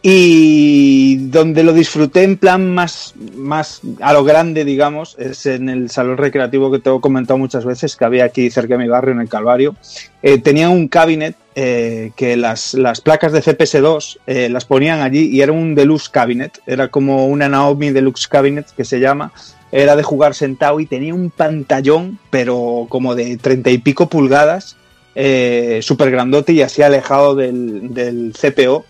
Y 0.00 1.16
donde 1.28 1.64
lo 1.64 1.72
disfruté 1.72 2.22
en 2.22 2.36
plan 2.36 2.72
más, 2.72 3.14
más 3.34 3.80
a 4.00 4.12
lo 4.12 4.22
grande, 4.22 4.64
digamos, 4.64 5.16
es 5.18 5.44
en 5.46 5.68
el 5.68 5.90
salón 5.90 6.18
recreativo 6.18 6.70
que 6.70 6.78
te 6.78 6.94
he 6.94 7.00
comentado 7.00 7.36
muchas 7.36 7.64
veces, 7.64 7.96
que 7.96 8.04
había 8.04 8.24
aquí 8.24 8.48
cerca 8.50 8.76
de 8.76 8.84
mi 8.84 8.88
barrio, 8.88 9.12
en 9.12 9.20
el 9.20 9.28
Calvario. 9.28 9.74
Eh, 10.22 10.38
tenía 10.38 10.68
un 10.68 10.86
cabinet 10.86 11.34
eh, 11.56 12.12
que 12.14 12.36
las, 12.36 12.74
las 12.74 13.00
placas 13.00 13.32
de 13.32 13.42
CPS2 13.42 14.18
eh, 14.28 14.48
las 14.48 14.64
ponían 14.64 15.02
allí 15.02 15.26
y 15.26 15.40
era 15.40 15.50
un 15.50 15.74
deluxe 15.74 16.08
cabinet, 16.08 16.60
era 16.66 16.86
como 16.86 17.26
una 17.26 17.48
Naomi 17.48 17.90
deluxe 17.90 18.28
cabinet 18.28 18.66
que 18.76 18.84
se 18.84 19.00
llama, 19.00 19.32
era 19.72 19.96
de 19.96 20.04
jugar 20.04 20.34
sentado 20.34 20.78
y 20.78 20.86
tenía 20.86 21.14
un 21.14 21.30
pantallón, 21.30 22.20
pero 22.30 22.86
como 22.88 23.16
de 23.16 23.36
treinta 23.38 23.70
y 23.70 23.78
pico 23.78 24.08
pulgadas, 24.08 24.76
eh, 25.16 25.80
súper 25.82 26.12
grandote 26.12 26.52
y 26.52 26.62
así 26.62 26.82
alejado 26.82 27.34
del, 27.34 27.92
del 27.92 28.32
CPO. 28.40 28.84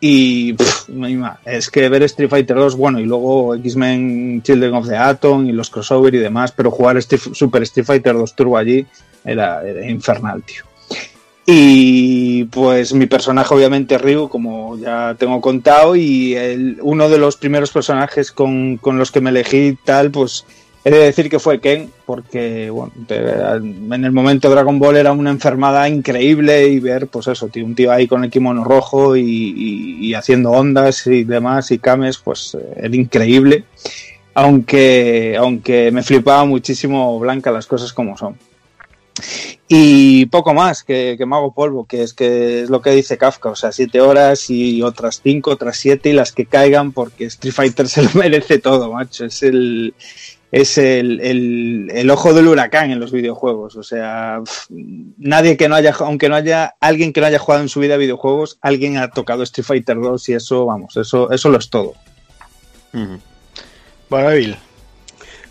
Y 0.00 0.52
pff, 0.52 0.88
es 1.44 1.70
que 1.70 1.88
ver 1.88 2.04
Street 2.04 2.30
Fighter 2.30 2.56
2, 2.56 2.76
bueno, 2.76 3.00
y 3.00 3.04
luego 3.04 3.54
X-Men 3.56 4.42
Children 4.42 4.74
of 4.74 4.88
the 4.88 4.96
Atom 4.96 5.46
y 5.48 5.52
los 5.52 5.70
crossover 5.70 6.14
y 6.14 6.18
demás, 6.18 6.52
pero 6.52 6.70
jugar 6.70 6.96
Street- 6.98 7.34
Super 7.34 7.62
Street 7.64 7.84
Fighter 7.86 8.14
2 8.14 8.34
Turbo 8.36 8.56
allí 8.56 8.86
era, 9.24 9.66
era 9.66 9.88
infernal, 9.90 10.42
tío. 10.44 10.62
Y 11.50 12.44
pues 12.44 12.92
mi 12.92 13.06
personaje, 13.06 13.54
obviamente, 13.54 13.96
Ryu, 13.96 14.28
como 14.28 14.76
ya 14.78 15.16
tengo 15.18 15.40
contado, 15.40 15.96
y 15.96 16.36
uno 16.82 17.08
de 17.08 17.16
los 17.18 17.36
primeros 17.38 17.70
personajes 17.70 18.30
con, 18.30 18.76
con 18.76 18.98
los 18.98 19.10
que 19.10 19.22
me 19.22 19.30
elegí 19.30 19.78
tal, 19.82 20.10
pues 20.10 20.44
he 20.88 20.98
de 20.98 21.04
decir 21.04 21.28
que 21.28 21.38
fue 21.38 21.60
Ken, 21.60 21.90
porque 22.06 22.70
bueno, 22.70 22.92
en 23.08 24.04
el 24.04 24.12
momento 24.12 24.50
Dragon 24.50 24.78
Ball 24.78 24.96
era 24.96 25.12
una 25.12 25.30
enfermada 25.30 25.88
increíble 25.88 26.68
y 26.68 26.80
ver, 26.80 27.06
pues 27.06 27.28
eso, 27.28 27.48
tío, 27.48 27.64
un 27.64 27.74
tío 27.74 27.92
ahí 27.92 28.06
con 28.06 28.24
el 28.24 28.30
kimono 28.30 28.64
rojo 28.64 29.16
y 29.16 30.14
haciendo 30.14 30.50
ondas 30.50 31.06
y 31.06 31.24
demás 31.24 31.70
y 31.70 31.78
cames, 31.78 32.18
pues 32.18 32.56
eh, 32.58 32.84
era 32.84 32.96
increíble. 32.96 33.64
Aunque, 34.34 35.36
aunque 35.38 35.90
me 35.90 36.02
flipaba 36.02 36.44
muchísimo 36.44 37.18
Blanca 37.18 37.50
las 37.50 37.66
cosas 37.66 37.92
como 37.92 38.16
son. 38.16 38.36
Y 39.66 40.26
poco 40.26 40.54
más 40.54 40.82
que, 40.82 41.16
que 41.18 41.26
Mago 41.26 41.52
Polvo, 41.52 41.84
que 41.86 42.02
es 42.02 42.14
que 42.14 42.62
es 42.62 42.70
lo 42.70 42.80
que 42.80 42.90
dice 42.90 43.18
Kafka, 43.18 43.50
o 43.50 43.56
sea, 43.56 43.72
siete 43.72 44.00
horas 44.00 44.48
y 44.48 44.80
otras 44.82 45.20
cinco, 45.22 45.50
otras 45.50 45.76
siete 45.76 46.10
y 46.10 46.12
las 46.14 46.32
que 46.32 46.46
caigan, 46.46 46.92
porque 46.92 47.24
Street 47.24 47.52
Fighter 47.52 47.88
se 47.90 48.02
lo 48.02 48.10
merece 48.14 48.58
todo, 48.58 48.92
macho. 48.92 49.26
Es 49.26 49.42
el 49.42 49.94
es 50.50 50.78
el, 50.78 51.20
el- 51.20 51.90
el 51.92 52.10
ojo 52.10 52.32
del 52.32 52.48
huracán 52.48 52.90
en 52.90 53.00
los 53.00 53.12
videojuegos. 53.12 53.76
O 53.76 53.82
sea, 53.82 54.40
nadie 55.18 55.56
que 55.56 55.68
no 55.68 55.74
haya, 55.74 55.94
aunque 56.00 56.28
no 56.28 56.36
haya 56.36 56.74
alguien 56.80 57.12
que 57.12 57.20
no 57.20 57.26
haya 57.26 57.38
jugado 57.38 57.62
en 57.62 57.68
su 57.68 57.80
vida 57.80 57.94
a 57.94 57.98
videojuegos, 57.98 58.58
alguien 58.62 58.96
ha 58.96 59.10
tocado 59.10 59.42
Street 59.42 59.66
Fighter 59.66 60.00
2 60.00 60.28
y 60.28 60.32
eso, 60.34 60.64
vamos, 60.66 60.96
eso, 60.96 61.30
eso 61.30 61.48
lo 61.50 61.58
es 61.58 61.68
todo. 61.70 61.94
Bueno, 64.08 64.30
Evil. 64.30 64.56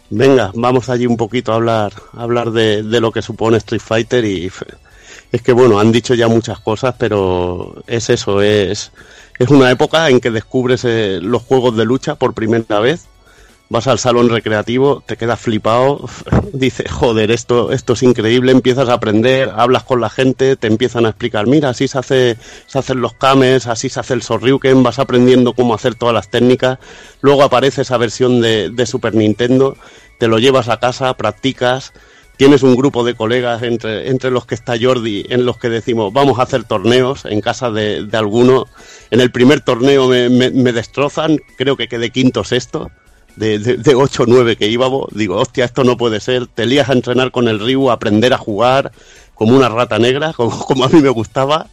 Venga, 0.10 0.52
vamos 0.56 0.90
allí 0.90 1.06
un 1.06 1.18
poquito 1.18 1.52
a 1.52 1.56
hablar, 1.56 1.92
a 2.14 2.24
hablar 2.24 2.52
de, 2.52 2.82
de 2.82 3.02
lo 3.02 3.12
que 3.12 3.22
supone 3.22 3.58
Street 3.58 3.82
Fighter 3.82 4.24
y 4.24 4.50
es 5.34 5.42
que 5.42 5.52
bueno, 5.52 5.80
han 5.80 5.92
dicho 5.92 6.14
ya 6.14 6.30
muchas 6.30 6.60
cosas, 6.62 6.96
pero 6.98 7.84
es 7.88 8.10
eso, 8.10 8.42
es, 8.42 8.94
es 9.38 9.50
una 9.50 9.70
época 9.70 10.10
en 10.10 10.22
que 10.22 10.32
descubres 10.32 10.86
eh, 10.86 11.20
los 11.22 11.44
juegos 11.44 11.76
de 11.76 11.84
lucha 11.84 12.16
por 12.16 12.34
primera 12.34 12.80
vez, 12.80 13.06
vas 13.70 13.88
al 13.88 14.00
salón 14.00 14.30
recreativo, 14.30 15.04
te 15.06 15.18
quedas 15.18 15.40
flipado, 15.40 16.08
dices, 16.54 16.90
joder, 16.92 17.32
esto, 17.32 17.72
esto 17.72 17.94
es 17.94 18.04
increíble, 18.04 18.52
empiezas 18.52 18.88
a 18.90 18.94
aprender, 18.94 19.52
hablas 19.56 19.84
con 19.84 20.00
la 20.00 20.10
gente, 20.10 20.56
te 20.56 20.68
empiezan 20.68 21.06
a 21.06 21.10
explicar, 21.10 21.48
mira, 21.48 21.70
así 21.70 21.88
se 21.88 21.98
hace, 21.98 22.38
se 22.66 22.80
hacen 22.80 23.02
los 23.02 23.14
kames, 23.14 23.68
así 23.68 23.90
se 23.90 24.00
hace 24.00 24.14
el 24.14 24.22
Sorryuken, 24.24 24.84
vas 24.84 25.00
aprendiendo 25.00 25.54
cómo 25.54 25.74
hacer 25.74 25.96
todas 25.96 26.14
las 26.16 26.30
técnicas, 26.30 26.80
luego 27.22 27.44
aparece 27.44 27.82
esa 27.82 27.98
versión 27.98 28.40
de, 28.42 28.86
Super 28.86 29.14
Nintendo, 29.16 29.76
te 30.18 30.28
lo 30.28 30.40
llevas 30.40 30.70
a 30.70 30.80
casa, 30.80 31.14
practicas, 31.16 31.92
tienes 32.38 32.64
un 32.64 32.76
grupo 32.76 33.04
de 33.04 33.16
colegas 33.16 33.64
entre, 33.64 34.10
entre 34.10 34.32
los 34.32 34.46
que 34.46 34.56
está 34.56 34.76
Jordi, 34.80 35.26
en 35.30 35.46
los 35.46 35.58
que 35.58 35.70
decimos, 35.70 36.14
vamos 36.14 36.40
a 36.40 36.44
hacer 36.44 36.64
torneos 36.64 37.26
en 37.26 37.42
casa 37.42 37.70
de, 37.72 38.08
alguno. 38.14 38.68
En 39.12 39.20
el 39.22 39.32
primer 39.32 39.62
torneo 39.62 40.08
me, 40.08 40.30
me- 40.30 40.52
me 40.52 40.72
destrozan, 40.72 41.38
creo 41.58 41.76
que 41.76 41.88
quedé 41.88 42.12
quinto 42.12 42.44
sexto, 42.44 42.92
de, 43.38 43.60
de, 43.60 43.78
de 43.78 43.96
8 43.96 44.24
o 44.24 44.26
9 44.26 44.58
que 44.58 44.68
íbamos. 44.68 45.08
Digo, 45.12 45.38
hostia, 45.38 45.66
esto 45.66 45.84
no 45.84 45.96
puede 45.96 46.20
ser. 46.20 46.48
Te 46.48 46.66
lías 46.66 46.90
a 46.90 46.94
entrenar 46.94 47.32
con 47.32 47.48
el 47.48 47.60
Ryu, 47.60 47.90
a 47.90 47.94
aprender 47.94 48.34
a 48.34 48.38
jugar 48.38 48.92
como 49.34 49.56
una 49.56 49.70
rata 49.70 50.00
negra, 50.00 50.34
como, 50.36 50.60
como 50.66 50.84
a 50.84 50.90
mí 50.90 51.02
me 51.02 51.10
gustaba. 51.10 51.68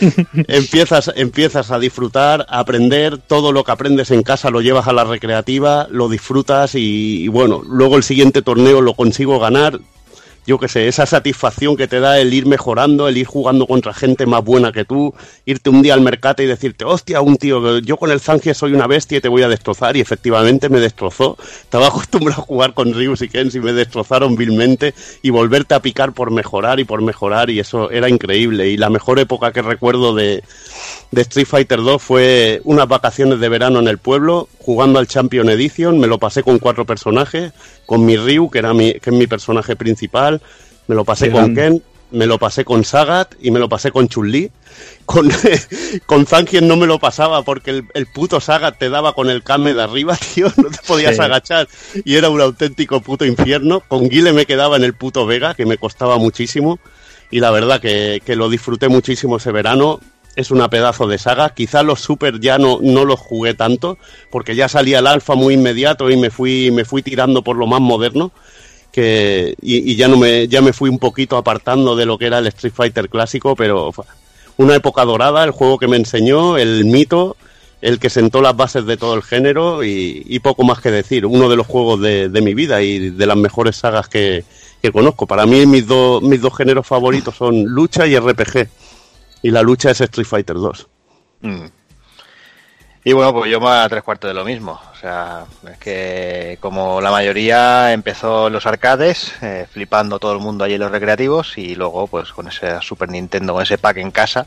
empiezas, 0.46 1.10
empiezas 1.16 1.72
a 1.72 1.78
disfrutar, 1.78 2.46
a 2.48 2.60
aprender, 2.60 3.18
todo 3.18 3.50
lo 3.50 3.64
que 3.64 3.72
aprendes 3.72 4.12
en 4.12 4.22
casa 4.22 4.48
lo 4.50 4.60
llevas 4.60 4.86
a 4.86 4.92
la 4.92 5.02
recreativa, 5.02 5.88
lo 5.90 6.08
disfrutas 6.08 6.76
y, 6.76 7.24
y 7.24 7.28
bueno, 7.28 7.62
luego 7.68 7.96
el 7.96 8.04
siguiente 8.04 8.42
torneo 8.42 8.80
lo 8.80 8.94
consigo 8.94 9.40
ganar. 9.40 9.80
Yo 10.48 10.58
qué 10.58 10.66
sé, 10.66 10.88
esa 10.88 11.04
satisfacción 11.04 11.76
que 11.76 11.88
te 11.88 12.00
da 12.00 12.18
el 12.18 12.32
ir 12.32 12.46
mejorando, 12.46 13.06
el 13.06 13.18
ir 13.18 13.26
jugando 13.26 13.66
contra 13.66 13.92
gente 13.92 14.24
más 14.24 14.42
buena 14.42 14.72
que 14.72 14.86
tú, 14.86 15.12
irte 15.44 15.68
un 15.68 15.82
día 15.82 15.92
al 15.92 16.00
mercado 16.00 16.42
y 16.42 16.46
decirte, 16.46 16.86
hostia, 16.86 17.20
un 17.20 17.36
tío, 17.36 17.80
yo 17.80 17.98
con 17.98 18.10
el 18.10 18.18
Zangia 18.18 18.54
soy 18.54 18.72
una 18.72 18.86
bestia 18.86 19.18
y 19.18 19.20
te 19.20 19.28
voy 19.28 19.42
a 19.42 19.48
destrozar, 19.48 19.94
y 19.98 20.00
efectivamente 20.00 20.70
me 20.70 20.80
destrozó. 20.80 21.36
Estaba 21.60 21.86
acostumbrado 21.88 22.40
a 22.40 22.46
jugar 22.46 22.72
con 22.72 22.94
Ryus 22.94 23.20
y 23.20 23.28
Kens 23.28 23.56
y 23.56 23.60
me 23.60 23.74
destrozaron 23.74 24.36
vilmente, 24.36 24.94
y 25.20 25.28
volverte 25.28 25.74
a 25.74 25.82
picar 25.82 26.14
por 26.14 26.30
mejorar 26.30 26.80
y 26.80 26.84
por 26.84 27.02
mejorar, 27.02 27.50
y 27.50 27.60
eso 27.60 27.90
era 27.90 28.08
increíble. 28.08 28.70
Y 28.70 28.78
la 28.78 28.88
mejor 28.88 29.18
época 29.18 29.52
que 29.52 29.60
recuerdo 29.60 30.14
de, 30.14 30.42
de 31.10 31.20
Street 31.22 31.46
Fighter 31.46 31.82
2 31.82 32.02
fue 32.02 32.62
unas 32.64 32.88
vacaciones 32.88 33.38
de 33.38 33.50
verano 33.50 33.80
en 33.80 33.88
el 33.88 33.98
pueblo, 33.98 34.48
jugando 34.60 34.98
al 34.98 35.08
Champion 35.08 35.48
Edition, 35.50 35.98
me 35.98 36.06
lo 36.06 36.18
pasé 36.18 36.42
con 36.42 36.58
cuatro 36.58 36.84
personajes, 36.84 37.52
con 37.86 38.04
mi 38.04 38.16
Ryu, 38.16 38.50
que, 38.50 38.58
era 38.58 38.74
mi, 38.74 38.94
que 38.94 39.10
es 39.10 39.16
mi 39.16 39.26
personaje 39.26 39.76
principal, 39.76 40.37
me 40.86 40.94
lo 40.94 41.04
pasé 41.04 41.30
con. 41.30 41.54
Ken, 41.54 41.82
me 42.10 42.26
lo 42.26 42.38
pasé 42.38 42.64
con 42.64 42.84
Sagat 42.84 43.34
y 43.40 43.50
me 43.50 43.58
lo 43.58 43.68
pasé 43.68 43.90
con 43.90 44.08
Chun-Li. 44.08 44.50
Con, 45.04 45.28
con 46.06 46.26
Zangief 46.26 46.62
no 46.62 46.76
me 46.76 46.86
lo 46.86 46.98
pasaba 46.98 47.42
porque 47.42 47.70
el, 47.70 47.84
el 47.94 48.06
puto 48.06 48.40
Sagat 48.40 48.78
te 48.78 48.88
daba 48.90 49.12
con 49.14 49.28
el 49.28 49.42
Kame 49.42 49.74
de 49.74 49.82
arriba, 49.82 50.16
tío, 50.34 50.50
no 50.56 50.70
te 50.70 50.78
podías 50.86 51.16
Sí. 51.16 51.22
agachar 51.22 51.68
y 52.04 52.14
era 52.16 52.30
un 52.30 52.40
auténtico 52.40 53.00
puto 53.00 53.24
infierno. 53.24 53.80
Con 53.88 54.08
Guile 54.08 54.32
me 54.32 54.46
quedaba 54.46 54.76
en 54.76 54.84
el 54.84 54.94
puto 54.94 55.26
Vega, 55.26 55.54
que 55.54 55.66
me 55.66 55.76
costaba 55.78 56.16
muchísimo 56.18 56.78
y 57.30 57.40
la 57.40 57.50
verdad 57.50 57.80
que, 57.80 58.22
que 58.24 58.36
lo 58.36 58.48
disfruté 58.48 58.88
muchísimo 58.88 59.36
ese 59.36 59.52
verano. 59.52 60.00
Es 60.36 60.52
una 60.52 60.70
pedazo 60.70 61.08
de 61.08 61.18
saga. 61.18 61.50
Quizá 61.50 61.82
los 61.82 62.00
Super 62.00 62.38
ya 62.38 62.58
no, 62.58 62.78
no 62.80 63.04
los 63.04 63.18
jugué 63.18 63.54
tanto, 63.54 63.98
porque 64.30 64.54
ya 64.54 64.68
salía 64.68 65.00
el 65.00 65.08
alfa 65.08 65.34
muy 65.34 65.54
inmediato 65.54 66.08
y 66.10 66.16
me 66.16 66.30
fui, 66.30 66.70
me 66.70 66.84
fui 66.84 67.02
tirando 67.02 67.42
por 67.42 67.56
lo 67.56 67.66
más 67.66 67.80
moderno. 67.80 68.30
Que, 68.92 69.54
y, 69.60 69.94
ya 69.96 70.08
no 70.08 70.16
me, 70.16 70.48
ya 70.48 70.62
me 70.62 70.72
fui 70.72 70.90
un 70.90 70.98
poquito 70.98 71.36
apartando 71.36 71.94
de 71.94 72.06
lo 72.06 72.18
que 72.18 72.26
era 72.26 72.38
el 72.38 72.46
Street 72.48 72.72
Fighter 72.74 73.08
clásico, 73.08 73.54
pero 73.54 73.92
una 74.56 74.74
época 74.74 75.04
dorada, 75.04 75.44
el 75.44 75.50
juego 75.52 75.78
que 75.78 75.86
me 75.86 75.96
enseñó, 75.96 76.56
el 76.56 76.84
mito, 76.84 77.36
el 77.80 77.98
que 78.00 78.10
sentó 78.10 78.40
las 78.42 78.56
bases 78.56 78.86
de 78.86 78.96
todo 78.96 79.14
el 79.14 79.22
género 79.22 79.84
y, 79.84 80.40
poco 80.42 80.64
más 80.64 80.80
que 80.80 80.90
decir. 80.90 81.26
Uno 81.26 81.48
de 81.48 81.56
los 81.56 81.66
juegos 81.66 82.00
de, 82.00 82.28
de 82.28 82.40
mi 82.40 82.54
vida 82.54 82.82
y 82.82 83.10
de 83.10 83.26
las 83.26 83.36
mejores 83.36 83.76
sagas 83.76 84.08
que, 84.08 84.44
que 84.82 84.92
conozco. 84.92 85.26
Para 85.26 85.46
mí 85.46 85.66
mis, 85.66 85.86
dos 85.86 86.22
mis 86.22 86.40
dos 86.40 86.56
géneros 86.56 86.86
favoritos 86.86 87.36
son 87.36 87.64
lucha 87.64 88.06
y 88.06 88.18
RPG. 88.18 88.68
Y 89.42 89.50
la 89.50 89.62
lucha 89.62 89.90
es 89.90 90.00
Street 90.00 90.26
Fighter 90.26 90.56
2. 90.56 90.88
Mm. 91.42 91.64
Y 93.04 93.12
bueno, 93.12 93.32
pues 93.32 93.50
yo 93.50 93.60
más 93.60 93.86
a 93.86 93.88
tres 93.88 94.02
cuartos 94.02 94.28
de 94.28 94.34
lo 94.34 94.44
mismo. 94.44 94.78
O 94.92 94.96
sea, 95.00 95.44
es 95.70 95.78
que 95.78 96.58
como 96.60 97.00
la 97.00 97.10
mayoría 97.10 97.92
empezó 97.92 98.48
en 98.48 98.52
los 98.52 98.66
arcades, 98.66 99.32
eh, 99.40 99.66
flipando 99.70 100.18
todo 100.18 100.32
el 100.32 100.40
mundo 100.40 100.64
allí 100.64 100.74
en 100.74 100.80
los 100.80 100.90
recreativos, 100.90 101.56
y 101.56 101.74
luego 101.74 102.06
pues 102.06 102.32
con 102.32 102.48
ese 102.48 102.80
Super 102.82 103.08
Nintendo, 103.08 103.54
con 103.54 103.62
ese 103.62 103.78
pack 103.78 103.98
en 103.98 104.10
casa, 104.10 104.46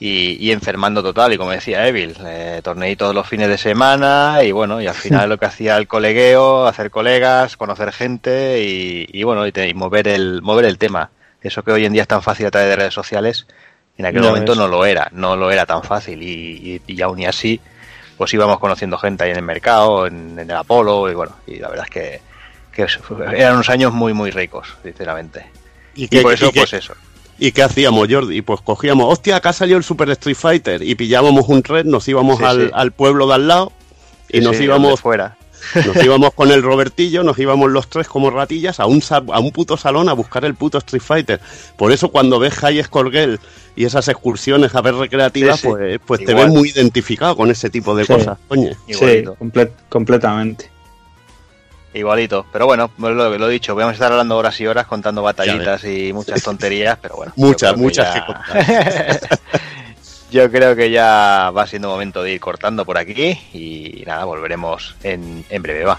y, 0.00 0.36
y 0.40 0.52
enfermando 0.52 1.02
total. 1.02 1.32
Y 1.34 1.38
como 1.38 1.50
decía 1.50 1.86
Evil, 1.86 2.16
eh, 2.24 2.60
torneí 2.64 2.96
todos 2.96 3.14
los 3.14 3.28
fines 3.28 3.48
de 3.48 3.58
semana, 3.58 4.38
y 4.42 4.52
bueno, 4.52 4.80
y 4.80 4.86
al 4.86 4.94
final 4.96 5.28
lo 5.28 5.36
que 5.38 5.46
hacía 5.46 5.76
el 5.76 5.86
colegueo, 5.88 6.66
hacer 6.66 6.90
colegas, 6.90 7.56
conocer 7.58 7.92
gente, 7.92 8.62
y, 8.64 9.06
y 9.12 9.22
bueno, 9.24 9.46
y, 9.46 9.52
te- 9.52 9.68
y 9.68 9.74
mover, 9.74 10.08
el, 10.08 10.40
mover 10.40 10.64
el 10.64 10.78
tema. 10.78 11.10
Eso 11.42 11.62
que 11.62 11.72
hoy 11.72 11.84
en 11.84 11.92
día 11.92 12.02
es 12.02 12.08
tan 12.08 12.22
fácil 12.22 12.46
a 12.46 12.50
través 12.52 12.70
de 12.70 12.76
redes 12.76 12.94
sociales, 12.94 13.46
en 13.98 14.06
aquel 14.06 14.22
momento 14.22 14.52
ves. 14.52 14.58
no 14.58 14.68
lo 14.68 14.86
era, 14.86 15.08
no 15.12 15.36
lo 15.36 15.50
era 15.50 15.66
tan 15.66 15.82
fácil, 15.82 16.22
y, 16.22 16.80
y, 16.86 16.92
y 16.94 17.02
aún 17.02 17.18
y 17.18 17.26
así 17.26 17.60
pues 18.16 18.32
íbamos 18.34 18.58
conociendo 18.58 18.96
gente 18.98 19.24
ahí 19.24 19.30
en 19.30 19.36
el 19.36 19.42
mercado, 19.42 20.06
en, 20.06 20.38
en 20.38 20.50
el 20.50 20.56
Apolo, 20.56 21.10
y 21.10 21.14
bueno, 21.14 21.32
y 21.46 21.56
la 21.56 21.68
verdad 21.68 21.86
es 21.88 21.90
que, 21.90 22.20
eran 23.36 23.54
unos 23.54 23.68
años 23.70 23.92
muy, 23.92 24.12
muy 24.14 24.30
ricos, 24.30 24.68
sinceramente. 24.82 25.46
¿Y 25.94 26.04
Y, 26.04 26.08
qué- 26.08 26.22
por 26.22 26.32
eso, 26.32 26.46
y 26.46 26.52
qué- 26.52 26.60
pues 26.60 26.72
eso. 26.72 26.94
¿Y 27.38 27.50
qué 27.52 27.62
hacíamos, 27.64 28.06
Jordi? 28.10 28.40
Pues 28.42 28.60
cogíamos, 28.60 29.12
hostia, 29.12 29.36
acá 29.36 29.52
salió 29.52 29.76
el 29.76 29.82
Super 29.82 30.08
Street 30.10 30.36
Fighter 30.36 30.82
y 30.82 30.94
pillábamos 30.94 31.48
un 31.48 31.64
red, 31.64 31.84
nos 31.84 32.06
íbamos 32.06 32.38
Sí, 32.38 32.44
al, 32.44 32.66
sí. 32.66 32.70
al 32.72 32.92
pueblo 32.92 33.26
de 33.26 33.34
al 33.34 33.48
lado 33.48 33.72
y 34.28 34.38
Sí, 34.38 34.44
nos 34.44 34.60
íbamos 34.60 35.00
fuera. 35.00 35.36
Nos 35.86 35.96
íbamos 36.04 36.32
con 36.34 36.50
el 36.50 36.62
Robertillo, 36.62 37.22
nos 37.22 37.38
íbamos 37.38 37.70
los 37.70 37.88
tres 37.88 38.08
como 38.08 38.30
ratillas 38.30 38.80
a 38.80 38.86
un, 38.86 39.02
a 39.10 39.38
un 39.40 39.50
puto 39.52 39.76
salón 39.76 40.08
a 40.08 40.12
buscar 40.12 40.44
el 40.44 40.54
puto 40.54 40.78
Street 40.78 41.02
Fighter. 41.02 41.40
Por 41.76 41.92
eso 41.92 42.08
cuando 42.10 42.38
ves 42.38 42.54
High 42.54 42.82
Score 42.84 43.10
Girl 43.10 43.40
y 43.76 43.84
esas 43.84 44.08
excursiones 44.08 44.74
a 44.74 44.80
ver 44.82 44.94
recreativas, 44.94 45.60
Sí, 45.60 45.68
sí. 45.68 45.72
pues, 45.72 46.00
pues 46.06 46.24
te 46.24 46.34
ves 46.34 46.48
muy 46.48 46.70
identificado 46.70 47.36
con 47.36 47.50
ese 47.50 47.70
tipo 47.70 47.94
de 47.94 48.04
Sí. 48.04 48.12
cosas, 48.12 48.38
coño. 48.48 48.72
Sí, 48.88 48.94
comple- 49.38 49.70
completamente. 49.88 50.70
Igualito, 51.94 52.46
pero 52.50 52.64
bueno, 52.64 52.90
pues 52.98 53.14
lo, 53.14 53.36
lo 53.36 53.48
dicho, 53.48 53.74
vamos 53.74 53.90
a 53.90 53.92
estar 53.94 54.10
hablando 54.12 54.36
horas 54.38 54.58
y 54.62 54.66
horas 54.66 54.86
contando 54.86 55.22
batallitas 55.22 55.84
y 55.84 56.10
muchas 56.14 56.42
tonterías, 56.42 56.98
pero 57.02 57.16
bueno. 57.16 57.32
Muchas, 57.36 57.72
que 57.74 57.78
muchas 57.78 58.14
ya- 58.14 58.20
que 58.20 58.32
contar. 58.32 59.20
Yo 60.32 60.50
creo 60.50 60.74
que 60.74 60.90
ya 60.90 61.50
va 61.54 61.66
siendo 61.66 61.90
momento 61.90 62.22
de 62.22 62.32
ir 62.32 62.40
cortando 62.40 62.86
por 62.86 62.96
aquí 62.96 63.38
y 63.52 64.02
nada, 64.06 64.24
volveremos 64.24 64.96
en, 65.02 65.44
en 65.50 65.62
breve, 65.62 65.84
va. 65.84 65.98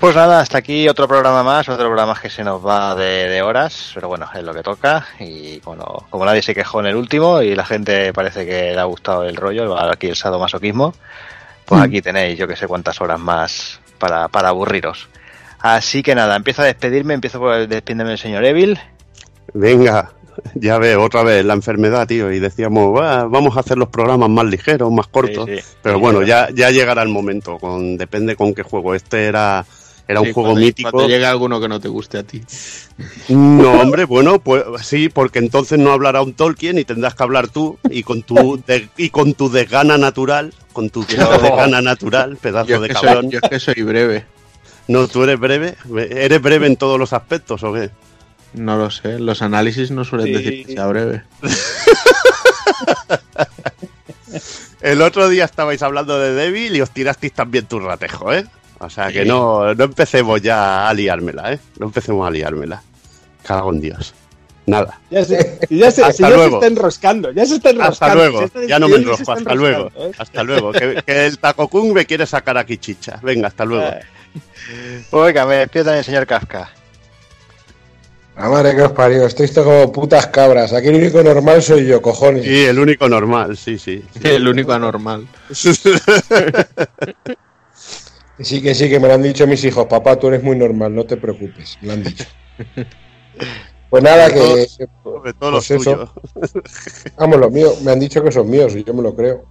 Pues 0.00 0.14
nada, 0.14 0.40
hasta 0.40 0.58
aquí 0.58 0.88
otro 0.88 1.08
programa 1.08 1.42
más, 1.42 1.68
otro 1.68 1.86
programa 1.86 2.18
que 2.20 2.28
se 2.30 2.44
nos 2.44 2.64
va 2.64 2.94
de, 2.94 3.28
de 3.28 3.42
horas, 3.42 3.90
pero 3.94 4.08
bueno, 4.08 4.26
es 4.34 4.42
lo 4.42 4.52
que 4.54 4.62
toca 4.62 5.06
y 5.18 5.58
bueno, 5.60 5.84
como 6.10 6.24
nadie 6.24 6.42
se 6.42 6.54
quejó 6.54 6.80
en 6.80 6.86
el 6.86 6.96
último 6.96 7.40
y 7.42 7.54
la 7.54 7.64
gente 7.64 8.12
parece 8.12 8.44
que 8.46 8.72
le 8.72 8.78
ha 8.78 8.84
gustado 8.84 9.24
el 9.24 9.34
rollo, 9.36 9.76
aquí 9.76 10.08
el 10.08 10.16
sadomasoquismo, 10.16 10.94
pues 11.64 11.80
Mm. 11.80 11.84
aquí 11.84 12.02
tenéis 12.02 12.38
yo 12.38 12.46
que 12.46 12.56
sé 12.56 12.68
cuántas 12.68 13.00
horas 13.00 13.18
más 13.18 13.80
para, 13.98 14.28
para 14.28 14.50
aburriros. 14.50 15.08
Así 15.60 16.02
que 16.02 16.14
nada, 16.14 16.36
empiezo 16.36 16.62
a 16.62 16.66
despedirme, 16.66 17.14
empiezo 17.14 17.40
por 17.40 17.66
despidiéndome 17.66 18.10
del 18.10 18.18
señor 18.18 18.44
Evil. 18.44 18.78
Venga, 19.54 20.12
ya 20.54 20.78
veo, 20.78 21.02
otra 21.02 21.22
vez 21.24 21.44
la 21.44 21.54
enfermedad, 21.54 22.06
tío, 22.06 22.30
y 22.30 22.38
decíamos, 22.38 22.94
"Va, 22.94 23.24
vamos 23.24 23.56
a 23.56 23.60
hacer 23.60 23.78
los 23.78 23.88
programas 23.88 24.28
más 24.28 24.44
ligeros, 24.44 24.92
más 24.92 25.08
cortos, 25.08 25.46
Sí, 25.46 25.56
sí. 25.58 25.74
pero 25.82 25.96
Sí, 25.96 26.00
bueno, 26.02 26.22
ya, 26.22 26.50
ya 26.54 26.70
llegará 26.70 27.02
el 27.02 27.08
momento, 27.08 27.58
con, 27.58 27.96
depende 27.96 28.36
con 28.36 28.54
qué 28.54 28.62
juego. 28.62 28.94
Este 28.94 29.24
era, 29.24 29.64
era 30.08 30.20
un 30.20 30.32
juego 30.32 30.50
cuando- 30.50 30.60
mítico. 30.60 30.90
Cuando 30.90 31.08
llegue 31.08 31.26
alguno 31.26 31.60
que 31.60 31.68
no 31.68 31.80
te 31.80 31.88
guste 31.88 32.18
a 32.18 32.22
ti. 32.22 32.42
No, 33.28 33.72
hombre, 33.80 34.04
bueno, 34.04 34.38
pues 34.38 34.64
sí, 34.82 35.08
porque 35.08 35.38
entonces 35.40 35.78
no 35.78 35.92
hablará 35.92 36.22
un 36.22 36.34
Tolkien 36.34 36.78
y 36.78 36.84
tendrás 36.84 37.14
que 37.14 37.22
hablar 37.22 37.48
tú 37.48 37.78
y 37.90 38.02
con 38.02 38.22
tu 38.22 38.60
de- 38.66 38.88
y 38.96 39.10
con 39.10 39.34
tu 39.34 39.50
desgana 39.50 39.98
natural, 39.98 40.54
con 40.72 40.90
tu 40.90 41.00
No. 41.16 41.38
desgana 41.38 41.80
natural, 41.82 42.36
pedazo 42.36 42.68
Yo 42.68 42.80
de 42.80 42.88
cabrón. 42.90 43.22
soy- 43.24 43.30
yo 43.32 43.38
es 43.42 43.50
que 43.50 43.60
soy 43.60 43.82
breve. 43.82 44.24
No, 44.88 45.08
tú 45.08 45.24
eres 45.24 45.38
breve, 45.40 45.74
eres 46.10 46.40
breve 46.40 46.68
en 46.68 46.76
todos 46.76 46.98
los 46.98 47.12
aspectos, 47.12 47.62
¿o 47.64 47.72
qué? 47.72 47.90
No 48.54 48.76
lo 48.78 48.88
sé, 48.90 49.18
los 49.18 49.42
análisis 49.42 49.90
no 49.90 50.04
suelen 50.04 50.28
Sí. 50.28 50.32
decir 50.34 50.66
que 50.66 50.72
sea 50.74 50.86
breve. 50.86 51.24
El 54.80 55.02
otro 55.02 55.28
día 55.28 55.44
estabais 55.44 55.82
hablando 55.82 56.18
de 56.18 56.32
Devil 56.34 56.76
y 56.76 56.80
os 56.80 56.90
tirasteis 56.90 57.32
también 57.32 57.66
tu 57.66 57.80
ratejo, 57.80 58.32
¿eh? 58.32 58.46
O 58.78 58.90
sea 58.90 59.10
que 59.10 59.22
Sí. 59.22 59.28
no, 59.28 59.74
no 59.74 59.84
empecemos 59.84 60.40
ya 60.42 60.88
a 60.88 60.94
liármela, 60.94 61.52
¿eh? 61.52 61.58
No 61.78 61.86
empecemos 61.86 62.26
a 62.26 62.30
liármela. 62.30 62.82
Cago 63.42 63.72
en 63.72 63.80
Dios. 63.80 64.14
Nada. 64.66 64.98
Ya 65.10 65.24
se, 65.24 65.60
ya 65.70 65.90
se, 65.92 66.02
Hasta 66.02 66.12
si 66.12 66.22
ya 66.24 66.30
se 66.36 66.46
está 66.46 66.66
enroscando, 66.66 67.30
ya 67.30 67.46
se 67.46 67.54
está 67.56 67.70
enroscando. 67.70 67.92
Hasta 68.04 68.14
luego, 68.14 68.42
está 68.42 68.64
ya 68.66 68.78
no 68.80 68.88
me 68.88 68.96
enrosco, 68.96 69.32
hasta 69.32 69.54
luego, 69.54 69.90
¿eh? 69.96 70.10
hasta 70.18 70.42
luego, 70.42 70.72
que, 70.72 71.02
que 71.06 71.26
el 71.26 71.38
Taco 71.38 71.68
Kung 71.68 71.92
me 71.92 72.04
quiere 72.04 72.26
sacar 72.26 72.58
aquí 72.58 72.76
chicha. 72.76 73.20
Venga, 73.22 73.46
hasta 73.46 73.64
luego. 73.64 73.86
Oiga, 75.12 75.46
me 75.46 75.54
despido 75.56 75.84
también 75.84 75.98
el 76.00 76.04
señor 76.04 76.26
Kafka. 76.26 76.68
La 78.36 78.48
madre 78.50 78.74
que 78.76 78.82
os 78.82 78.92
parió, 78.92 79.24
estáis 79.24 79.54
todos 79.54 79.66
como 79.68 79.92
putas 79.92 80.26
cabras. 80.26 80.72
Aquí 80.72 80.88
el 80.88 80.96
único 80.96 81.22
normal 81.22 81.62
soy 81.62 81.86
yo, 81.86 82.02
cojones. 82.02 82.44
Sí, 82.44 82.64
el 82.64 82.78
único 82.78 83.08
normal, 83.08 83.56
sí, 83.56 83.78
sí. 83.78 84.04
El 84.24 84.46
único 84.48 84.72
anormal. 84.72 85.26
Sí, 88.40 88.60
que 88.60 88.74
sí, 88.74 88.88
que 88.88 89.00
me 89.00 89.08
lo 89.08 89.14
han 89.14 89.22
dicho 89.22 89.46
mis 89.46 89.64
hijos. 89.64 89.86
Papá, 89.86 90.16
tú 90.16 90.28
eres 90.28 90.42
muy 90.42 90.56
normal, 90.56 90.94
no 90.94 91.04
te 91.04 91.16
preocupes. 91.16 91.78
Me 91.80 91.88
lo 91.88 91.92
han 91.94 92.02
dicho. 92.04 92.24
Pues 93.88 94.02
nada, 94.02 94.28
que. 94.32 94.66
Sobre 95.04 95.32
todo 95.34 95.52
los 95.52 95.68
pues 95.68 95.80
eso. 95.80 96.12
tuyos. 96.34 97.14
Vamos, 97.16 97.38
los 97.38 97.52
míos. 97.52 97.82
Me 97.82 97.92
han 97.92 98.00
dicho 98.00 98.22
que 98.22 98.32
son 98.32 98.50
míos 98.50 98.74
y 98.74 98.82
yo 98.82 98.92
me 98.92 99.02
lo 99.02 99.14
creo. 99.14 99.44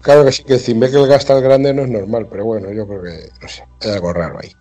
Claro 0.00 0.24
que 0.24 0.32
sí, 0.32 0.44
que 0.44 0.54
el 0.54 0.60
Zimbekel 0.60 1.06
gasta 1.06 1.36
el 1.36 1.42
grande 1.42 1.72
no 1.72 1.82
es 1.82 1.88
normal, 1.88 2.28
pero 2.30 2.44
bueno, 2.44 2.70
yo 2.72 2.86
creo 2.86 3.02
que, 3.02 3.30
no 3.40 3.48
sé, 3.48 3.64
hay 3.80 3.90
algo 3.90 4.12
raro 4.12 4.38
ahí. 4.40 4.52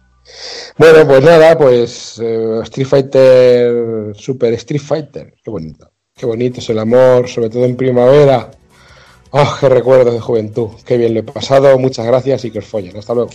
Bueno, 0.78 1.06
pues 1.08 1.24
nada, 1.24 1.58
pues 1.58 2.20
eh, 2.24 2.60
Street 2.64 2.88
Fighter, 2.88 4.16
Super 4.16 4.54
Street 4.54 4.82
Fighter, 4.82 5.34
qué 5.44 5.52
bonito. 5.52 5.92
Qué 6.16 6.26
bonito 6.26 6.60
es 6.60 6.70
el 6.70 6.80
amor, 6.80 7.28
sobre 7.28 7.50
todo 7.50 7.66
en 7.66 7.76
primavera. 7.76 8.52
Oh, 9.32 9.58
qué 9.60 9.70
recuerdos 9.70 10.14
de 10.14 10.20
juventud. 10.20 10.70
Qué 10.86 10.98
bien 10.98 11.14
lo 11.14 11.20
he 11.20 11.24
pasado. 11.24 11.78
Muchas 11.78 12.06
gracias 12.08 12.46
y 12.46 12.52
que 12.52 12.60
os 12.60 12.66
follen. 12.66 12.98
Hasta 12.98 13.14
luego. 13.14 13.30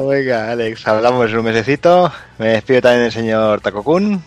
Oiga, 0.02 0.52
Alex, 0.52 0.86
hablamos 0.86 1.28
en 1.30 1.38
un 1.38 1.44
mesecito. 1.44 2.12
Me 2.38 2.48
despido 2.50 2.82
también 2.82 3.02
del 3.02 3.12
señor 3.12 3.60
Takokun. 3.60 4.22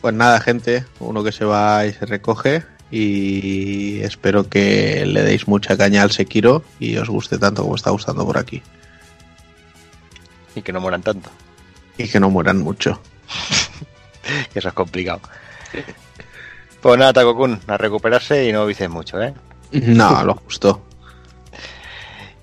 Pues 0.00 0.14
nada, 0.14 0.40
gente, 0.40 0.84
uno 0.98 1.22
que 1.22 1.30
se 1.30 1.44
va 1.44 1.86
y 1.86 1.92
se 1.92 2.06
recoge. 2.06 2.64
Y 2.90 4.00
espero 4.00 4.48
que 4.48 5.06
le 5.06 5.22
deis 5.22 5.46
mucha 5.46 5.76
caña 5.76 6.02
al 6.02 6.10
Sekiro 6.10 6.64
y 6.80 6.96
os 6.96 7.08
guste 7.08 7.38
tanto 7.38 7.62
como 7.62 7.76
está 7.76 7.90
gustando 7.90 8.26
por 8.26 8.36
aquí. 8.36 8.62
Y 10.56 10.62
que 10.62 10.72
no 10.72 10.80
mueran 10.80 11.02
tanto. 11.02 11.30
Y 11.96 12.08
que 12.08 12.18
no 12.18 12.30
mueran 12.30 12.58
mucho. 12.58 13.00
eso 14.54 14.68
es 14.68 14.74
complicado. 14.74 15.20
Pues 16.82 16.98
nada, 16.98 17.12
Takokun, 17.12 17.60
a 17.66 17.76
recuperarse 17.76 18.48
y 18.48 18.52
no 18.52 18.64
vices 18.66 18.88
mucho, 18.88 19.20
¿eh? 19.22 19.34
No, 19.72 20.24
lo 20.24 20.34
justo. 20.34 20.80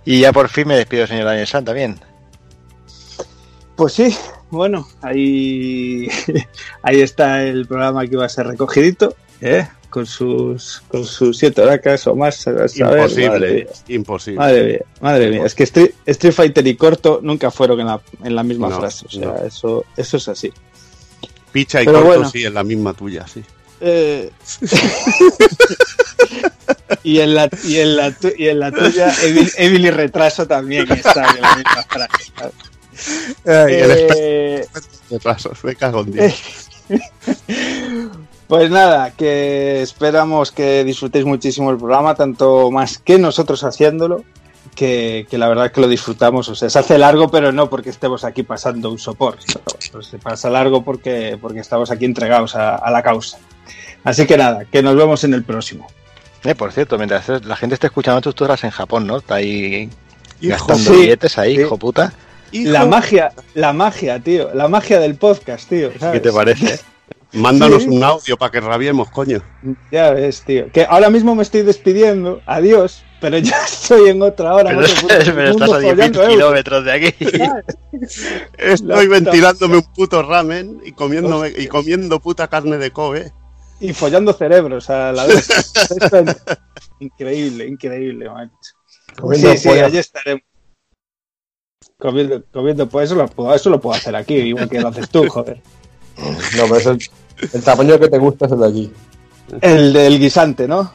Y 0.06 0.22
ya 0.22 0.32
por 0.32 0.48
fin 0.50 0.68
me 0.68 0.76
despido 0.78 1.08
señor 1.08 1.26
Daniel 1.26 1.48
San 1.48 1.66
también. 1.66 2.00
Pues 3.76 3.94
sí, 3.94 4.16
bueno, 4.50 4.88
ahí, 5.02 6.08
ahí 6.82 7.02
está 7.02 7.44
el 7.44 7.68
programa 7.68 8.06
que 8.06 8.14
iba 8.14 8.26
a 8.26 8.30
ser 8.30 8.48
recogidito, 8.48 9.16
¿eh? 9.42 9.68
con 9.90 10.06
sus 10.06 10.82
con 10.90 11.06
sus 11.06 11.38
siete 11.38 11.62
horacas 11.62 12.06
o 12.08 12.16
más. 12.16 12.48
a 12.48 12.68
saber, 12.68 12.70
madre 12.80 13.02
Imposible, 13.04 13.54
mía. 13.54 13.66
imposible. 13.96 14.40
Madre 14.40 14.64
mía, 14.64 14.80
madre 15.02 15.30
mía. 15.30 15.46
Es 15.46 15.56
que 15.56 15.64
Street, 15.64 15.92
Street 16.06 16.34
Fighter 16.34 16.66
y 16.68 16.76
corto 16.76 17.20
nunca 17.22 17.52
fueron 17.52 17.80
en 17.82 17.88
la, 17.88 18.02
en 18.24 18.36
la 18.36 18.44
misma 18.44 18.70
No, 18.70 18.80
frase. 18.80 19.06
O 19.08 19.10
sea, 19.12 19.28
no. 19.28 19.38
eso, 19.46 19.86
eso 19.96 20.18
es 20.18 20.28
así. 20.28 20.52
Picha 21.52 21.82
y 21.82 21.86
Pero 21.86 22.00
corto, 22.00 22.08
bueno. 22.16 22.30
sí, 22.30 22.44
es 22.44 22.52
la 22.54 22.64
misma 22.64 22.94
tuya, 22.94 23.26
sí. 23.28 23.44
Eh, 23.80 24.32
y, 27.04 27.20
en 27.20 27.36
la, 27.36 27.50
y, 27.64 27.78
en 27.80 27.96
la, 27.96 28.12
tu- 28.12 28.32
y 28.38 28.48
en 28.50 28.60
la 28.60 28.72
tuya, 28.72 29.14
Evil, 29.24 29.52
Evil 29.58 29.86
y 29.86 29.92
retraso 29.92 30.48
también 30.48 30.92
está 30.92 31.26
en 31.36 31.42
la 31.42 31.56
misma 31.56 31.84
frase. 31.90 32.32
el 33.46 33.92
Eh, 34.18 34.66
Retrasos, 35.10 35.64
me 35.64 35.76
cago 35.76 36.02
en 36.02 36.12
Dios. 36.12 36.70
Pues 38.48 38.72
nada, 38.72 39.12
que 39.12 39.82
esperamos 39.82 40.54
que 40.54 40.86
disfrutéis 40.86 41.26
muchísimo 41.26 41.70
el 41.70 41.76
programa, 41.78 42.16
tanto 42.16 42.72
más 42.72 42.98
que 42.98 43.20
nosotros 43.20 43.62
haciéndolo, 43.66 44.24
que, 44.74 45.28
que 45.30 45.38
la 45.38 45.50
verdad 45.50 45.70
que 45.74 45.82
lo 45.82 45.90
disfrutamos. 45.90 46.48
O 46.48 46.56
sea, 46.56 46.70
se 46.70 46.80
hace 46.80 46.98
largo, 46.98 47.30
pero 47.30 47.52
no 47.52 47.70
porque 47.70 47.90
estemos 47.90 48.24
aquí 48.24 48.44
pasando 48.44 48.90
un 48.90 49.00
sopor. 49.00 49.38
Se 50.02 50.18
pasa 50.18 50.50
largo 50.50 50.82
porque, 50.86 51.38
porque 51.42 51.60
estamos 51.60 51.92
aquí 51.92 52.06
entregados 52.06 52.56
a, 52.56 52.76
a 52.78 52.90
la 52.90 53.04
causa. 53.04 53.38
Así 54.08 54.26
que 54.26 54.38
nada, 54.38 54.66
que 54.66 54.82
nos 54.82 54.96
vemos 54.96 55.24
en 55.24 55.34
el 55.34 55.44
próximo. 55.44 55.88
Eh, 56.44 56.56
por 56.56 56.72
cierto, 56.72 56.98
mientras 56.98 57.28
la 57.46 57.56
gente 57.56 57.74
esté 57.76 57.88
escuchando 57.88 58.22
tus 58.22 58.40
horas 58.42 58.64
en 58.64 58.70
Japón, 58.72 59.06
¿no? 59.06 59.18
Está 59.18 59.36
ahí 59.36 59.90
Hijo, 60.40 60.52
gastando 60.52 60.92
sí, 60.94 61.02
billetes 61.02 61.38
ahí, 61.38 61.56
sí. 61.56 61.62
hijo 61.62 61.78
puta. 61.78 62.14
La 62.54 62.86
magia, 62.86 63.34
la 63.56 63.74
magia, 63.74 64.20
tío. 64.20 64.54
La 64.54 64.68
magia 64.70 65.00
del 65.00 65.16
podcast, 65.16 65.68
tío. 65.68 65.92
¿Qué 66.14 66.20
te 66.22 66.32
parece? 66.32 66.80
Mándanos 67.34 67.84
Sí. 67.84 67.90
un 67.90 68.02
audio 68.02 68.38
para 68.38 68.52
que 68.52 68.62
rabiemos, 68.62 69.10
coño. 69.10 69.42
Ya 69.92 70.12
ves, 70.12 70.44
tío. 70.44 70.72
Que 70.72 70.86
ahora 70.86 71.10
mismo 71.10 71.36
me 71.36 71.44
estoy 71.44 71.64
despidiendo. 71.64 72.42
Adiós. 72.46 73.04
Pero 73.20 73.38
ya 73.40 73.58
estoy 73.66 74.10
en 74.12 74.22
otra 74.22 74.54
hora. 74.54 74.70
Pero, 74.70 74.82
del 74.82 75.34
pero 75.34 75.52
estás 75.52 75.70
mundo 75.70 75.76
a 75.76 75.82
10.000 75.82 75.90
follando 75.92 76.20
euros. 76.22 76.36
kilómetros 76.36 76.86
de 76.86 76.92
aquí. 76.94 77.16
Estoy 78.58 79.08
ventilándome 79.08 79.78
un 79.78 79.84
puto 79.94 80.24
ramen 80.24 80.80
y 80.86 80.92
comiéndome 80.94 81.52
y 81.58 81.68
comiendo 81.68 82.20
puta 82.22 82.48
carne 82.48 82.78
de 82.78 82.92
Kobe. 82.92 83.32
Y 83.80 83.94
follando 83.94 84.34
cerebros 84.34 84.90
a 84.90 85.12
la 85.12 85.26
vez. 85.26 85.48
Increíble, 87.00 87.68
increíble, 87.68 88.28
macho. 88.28 88.52
Comiendo 89.20 89.52
sí, 89.52 89.58
sí, 89.58 89.70
allí 89.70 90.00
estaremos. 90.00 90.44
Comiendo, 92.00 92.44
comiendo, 92.52 92.90
pues 92.90 93.06
eso 93.06 93.16
lo, 93.16 93.28
puedo, 93.28 93.54
eso 93.54 93.70
lo 93.70 93.80
puedo 93.80 93.96
hacer 93.96 94.16
aquí, 94.16 94.34
igual 94.34 94.68
que 94.68 94.80
lo 94.80 94.88
haces 94.88 95.08
tú, 95.10 95.28
joder. 95.30 95.62
No, 96.18 96.64
pero 96.64 96.78
es 96.78 96.86
el, 96.88 97.00
el 97.54 97.64
tamaño 97.64 98.00
que 98.00 98.08
te 98.08 98.18
gusta 98.18 98.48
es 98.48 98.52
el 98.52 98.60
de 98.60 98.66
allí. 98.66 98.94
El 99.62 99.94
del 99.94 100.20
guisante, 100.20 100.68
¿no? 100.68 100.92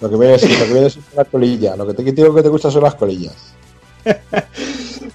Lo 0.00 0.08
que 0.08 0.16
viene 0.16 0.34
es, 0.34 0.42
lo 0.42 0.66
que 0.66 0.72
viene 0.72 0.86
es 0.86 0.98
la 1.14 1.24
colilla. 1.24 1.76
Lo 1.76 1.86
que 1.86 1.94
te 1.94 2.12
digo 2.12 2.34
que 2.34 2.42
te 2.42 2.48
gusta 2.48 2.70
son 2.70 2.82
las 2.82 2.94
colillas. 2.94 3.54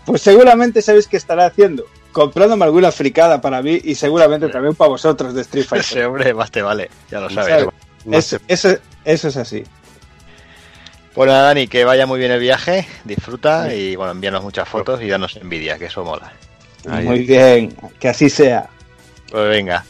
Pues 0.05 0.21
seguramente 0.21 0.83
sabéis 0.83 1.07
qué 1.07 1.17
estará 1.17 1.47
haciendo. 1.47 1.85
Comprándome 2.15 2.63
alguna 2.63 2.93
fricada 2.93 3.41
para 3.41 3.61
mí 3.61 3.77
y 3.83 3.93
seguramente 3.93 4.47
también 4.47 4.73
para 4.73 4.87
vosotros 4.87 5.33
de 5.33 5.41
Street 5.41 5.65
Fighter. 5.65 5.85
Ese 5.97 6.05
hombre, 6.05 6.33
más 6.33 6.49
te 6.49 6.61
vale, 6.61 6.89
ya 7.11 7.19
lo 7.19 7.29
sabes. 7.29 7.49
¿Sabes? 7.49 7.67
Eso, 8.09 8.37
eso, 8.47 8.69
eso 9.03 9.27
es 9.27 9.35
así. 9.35 9.65
Bueno, 11.13 11.33
Dani, 11.33 11.67
que 11.67 11.83
vaya 11.83 12.05
muy 12.05 12.17
bien 12.17 12.31
el 12.31 12.39
viaje, 12.39 12.87
disfruta 13.03 13.73
y 13.75 13.97
bueno, 13.97 14.13
envíanos 14.13 14.43
muchas 14.43 14.65
fotos 14.69 15.01
y 15.01 15.09
danos 15.09 15.35
envidia, 15.35 15.77
que 15.77 15.87
eso 15.87 16.05
mola. 16.05 16.31
Muy 16.87 17.25
bien, 17.25 17.75
que 17.99 18.07
así 18.07 18.29
sea. 18.29 18.69
Pues 19.29 19.49
venga. 19.49 19.83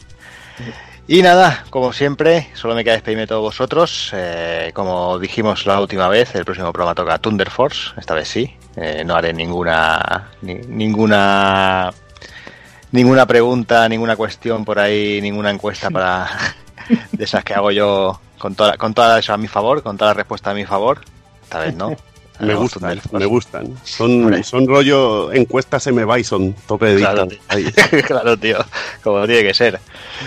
Y 1.06 1.22
nada, 1.22 1.64
como 1.70 1.92
siempre, 1.92 2.48
solo 2.54 2.74
me 2.74 2.82
queda 2.82 2.94
despedirme 2.94 3.20
de 3.22 3.26
todos 3.28 3.42
vosotros. 3.42 4.10
Eh, 4.14 4.72
como 4.74 5.16
dijimos 5.20 5.64
la 5.64 5.80
última 5.80 6.08
vez, 6.08 6.34
el 6.34 6.44
próximo 6.44 6.72
programa 6.72 6.96
toca 6.96 7.18
Thunder 7.18 7.50
Force, 7.50 7.90
esta 7.96 8.14
vez 8.14 8.26
sí. 8.26 8.52
Eh, 8.74 9.04
no 9.06 9.14
haré 9.14 9.32
ninguna 9.32 10.32
ni- 10.42 10.54
ninguna 10.54 11.92
ninguna 12.92 13.26
pregunta, 13.26 13.88
ninguna 13.88 14.16
cuestión 14.16 14.64
por 14.64 14.78
ahí, 14.78 15.20
ninguna 15.20 15.50
encuesta 15.50 15.90
para 15.90 16.28
de 17.12 17.24
esas 17.24 17.44
que 17.44 17.54
hago 17.54 17.70
yo 17.70 18.20
con 18.38 18.54
toda 18.54 18.76
con 18.76 18.94
toda 18.94 19.18
eso 19.18 19.32
a 19.32 19.38
mi 19.38 19.48
favor, 19.48 19.82
con 19.82 19.96
toda 19.96 20.10
la 20.10 20.14
respuesta 20.14 20.50
a 20.50 20.54
mi 20.54 20.64
favor. 20.64 21.00
Esta 21.42 21.60
vez 21.60 21.74
no. 21.74 21.96
Me 22.40 22.54
gustan, 22.54 23.00
me 23.12 23.26
gustan. 23.26 23.74
Son, 23.84 24.44
son 24.44 24.66
rollo 24.66 25.32
encuestas 25.32 25.86
M. 25.86 26.04
Bison, 26.04 26.54
tope 26.66 26.86
de 26.86 26.96
Claro, 26.96 27.28
claro, 28.06 28.36
tío, 28.36 28.58
como 29.02 29.26
tiene 29.26 29.42
que 29.42 29.54
ser. 29.54 29.80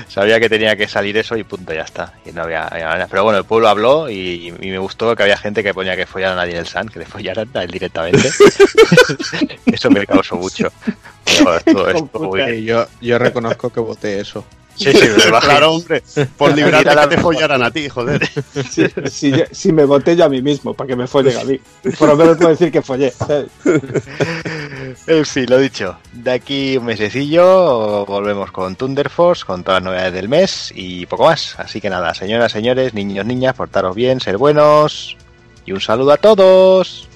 Sabía 0.08 0.40
que 0.40 0.50
tenía 0.50 0.76
que 0.76 0.88
salir 0.88 1.18
eso 1.18 1.36
y 1.38 1.44
punto, 1.44 1.74
ya 1.74 1.84
está. 1.84 2.14
Y 2.26 2.32
no 2.32 2.44
había, 2.44 2.66
había 2.68 2.88
manera. 2.88 3.08
Pero 3.08 3.24
bueno, 3.24 3.38
el 3.40 3.46
pueblo 3.46 3.70
habló 3.70 4.10
y, 4.10 4.54
y 4.60 4.70
me 4.70 4.80
gustó 4.80 5.16
que 5.16 5.24
había 5.24 5.38
gente 5.38 5.64
que 5.64 5.74
ponía 5.74 5.96
que 5.96 6.06
follaran 6.06 6.38
a 6.38 6.42
Daniel 6.42 6.68
San, 6.68 6.88
que 6.88 7.00
le 7.00 7.06
follaran 7.06 7.50
a 7.54 7.64
él 7.64 7.72
directamente. 7.72 8.30
eso 9.66 9.90
me 9.90 10.06
causó 10.06 10.36
mucho. 10.36 10.72
Pero 11.26 11.90
esto, 11.90 12.38
yo, 12.38 12.88
yo 13.02 13.20
reconozco 13.20 13.70
que 13.70 13.80
voté 13.80 14.20
eso. 14.20 14.44
Sí, 14.80 14.92
sí, 14.94 15.08
me. 15.32 15.40
Claro, 15.40 15.74
hombre, 15.74 16.02
por 16.38 16.56
librar 16.56 16.84
de 16.86 16.96
que 17.02 17.16
te 17.16 17.22
follaran 17.22 17.62
a 17.64 17.70
ti, 17.70 17.90
joder. 17.90 18.28
Si, 18.70 18.86
si 19.12 19.32
yo- 19.32 19.44
si 19.52 19.74
me 19.74 19.84
voté 19.84 20.16
yo 20.16 20.24
a 20.26 20.30
mí 20.30 20.42
mismo, 20.42 20.74
para 20.74 20.88
que 20.88 20.96
me 20.96 21.06
follen 21.06 21.38
a 21.38 21.44
mí. 21.44 21.60
Por 21.98 22.08
lo 22.08 22.16
menos 22.16 22.38
puedo 22.38 22.50
decir 22.52 22.72
que 22.72 22.82
follé. 22.82 23.12
¿sabes? 23.12 23.48
En 25.08 25.26
fin, 25.26 25.46
lo 25.50 25.58
dicho. 25.58 25.98
De 26.14 26.32
aquí 26.32 26.78
un 26.78 26.86
mesecillo 26.86 28.06
volvemos 28.06 28.52
con 28.52 28.78
Thunder 28.78 29.10
Force, 29.10 29.44
con 29.46 29.64
todas 29.64 29.82
las 29.82 29.86
novedades 29.92 30.14
del 30.14 30.30
mes 30.30 30.72
y 30.74 31.06
poco 31.08 31.26
más. 31.26 31.56
Así 31.60 31.82
que 31.82 31.90
nada, 31.90 32.14
señoras, 32.14 32.52
señores, 32.54 32.94
niños, 32.94 33.26
niñas, 33.26 33.56
portaros 33.56 33.94
bien, 33.96 34.22
ser 34.22 34.38
buenos 34.38 35.18
y 35.66 35.74
un 35.74 35.82
saludo 35.82 36.14
a 36.14 36.18
todos. 36.18 37.09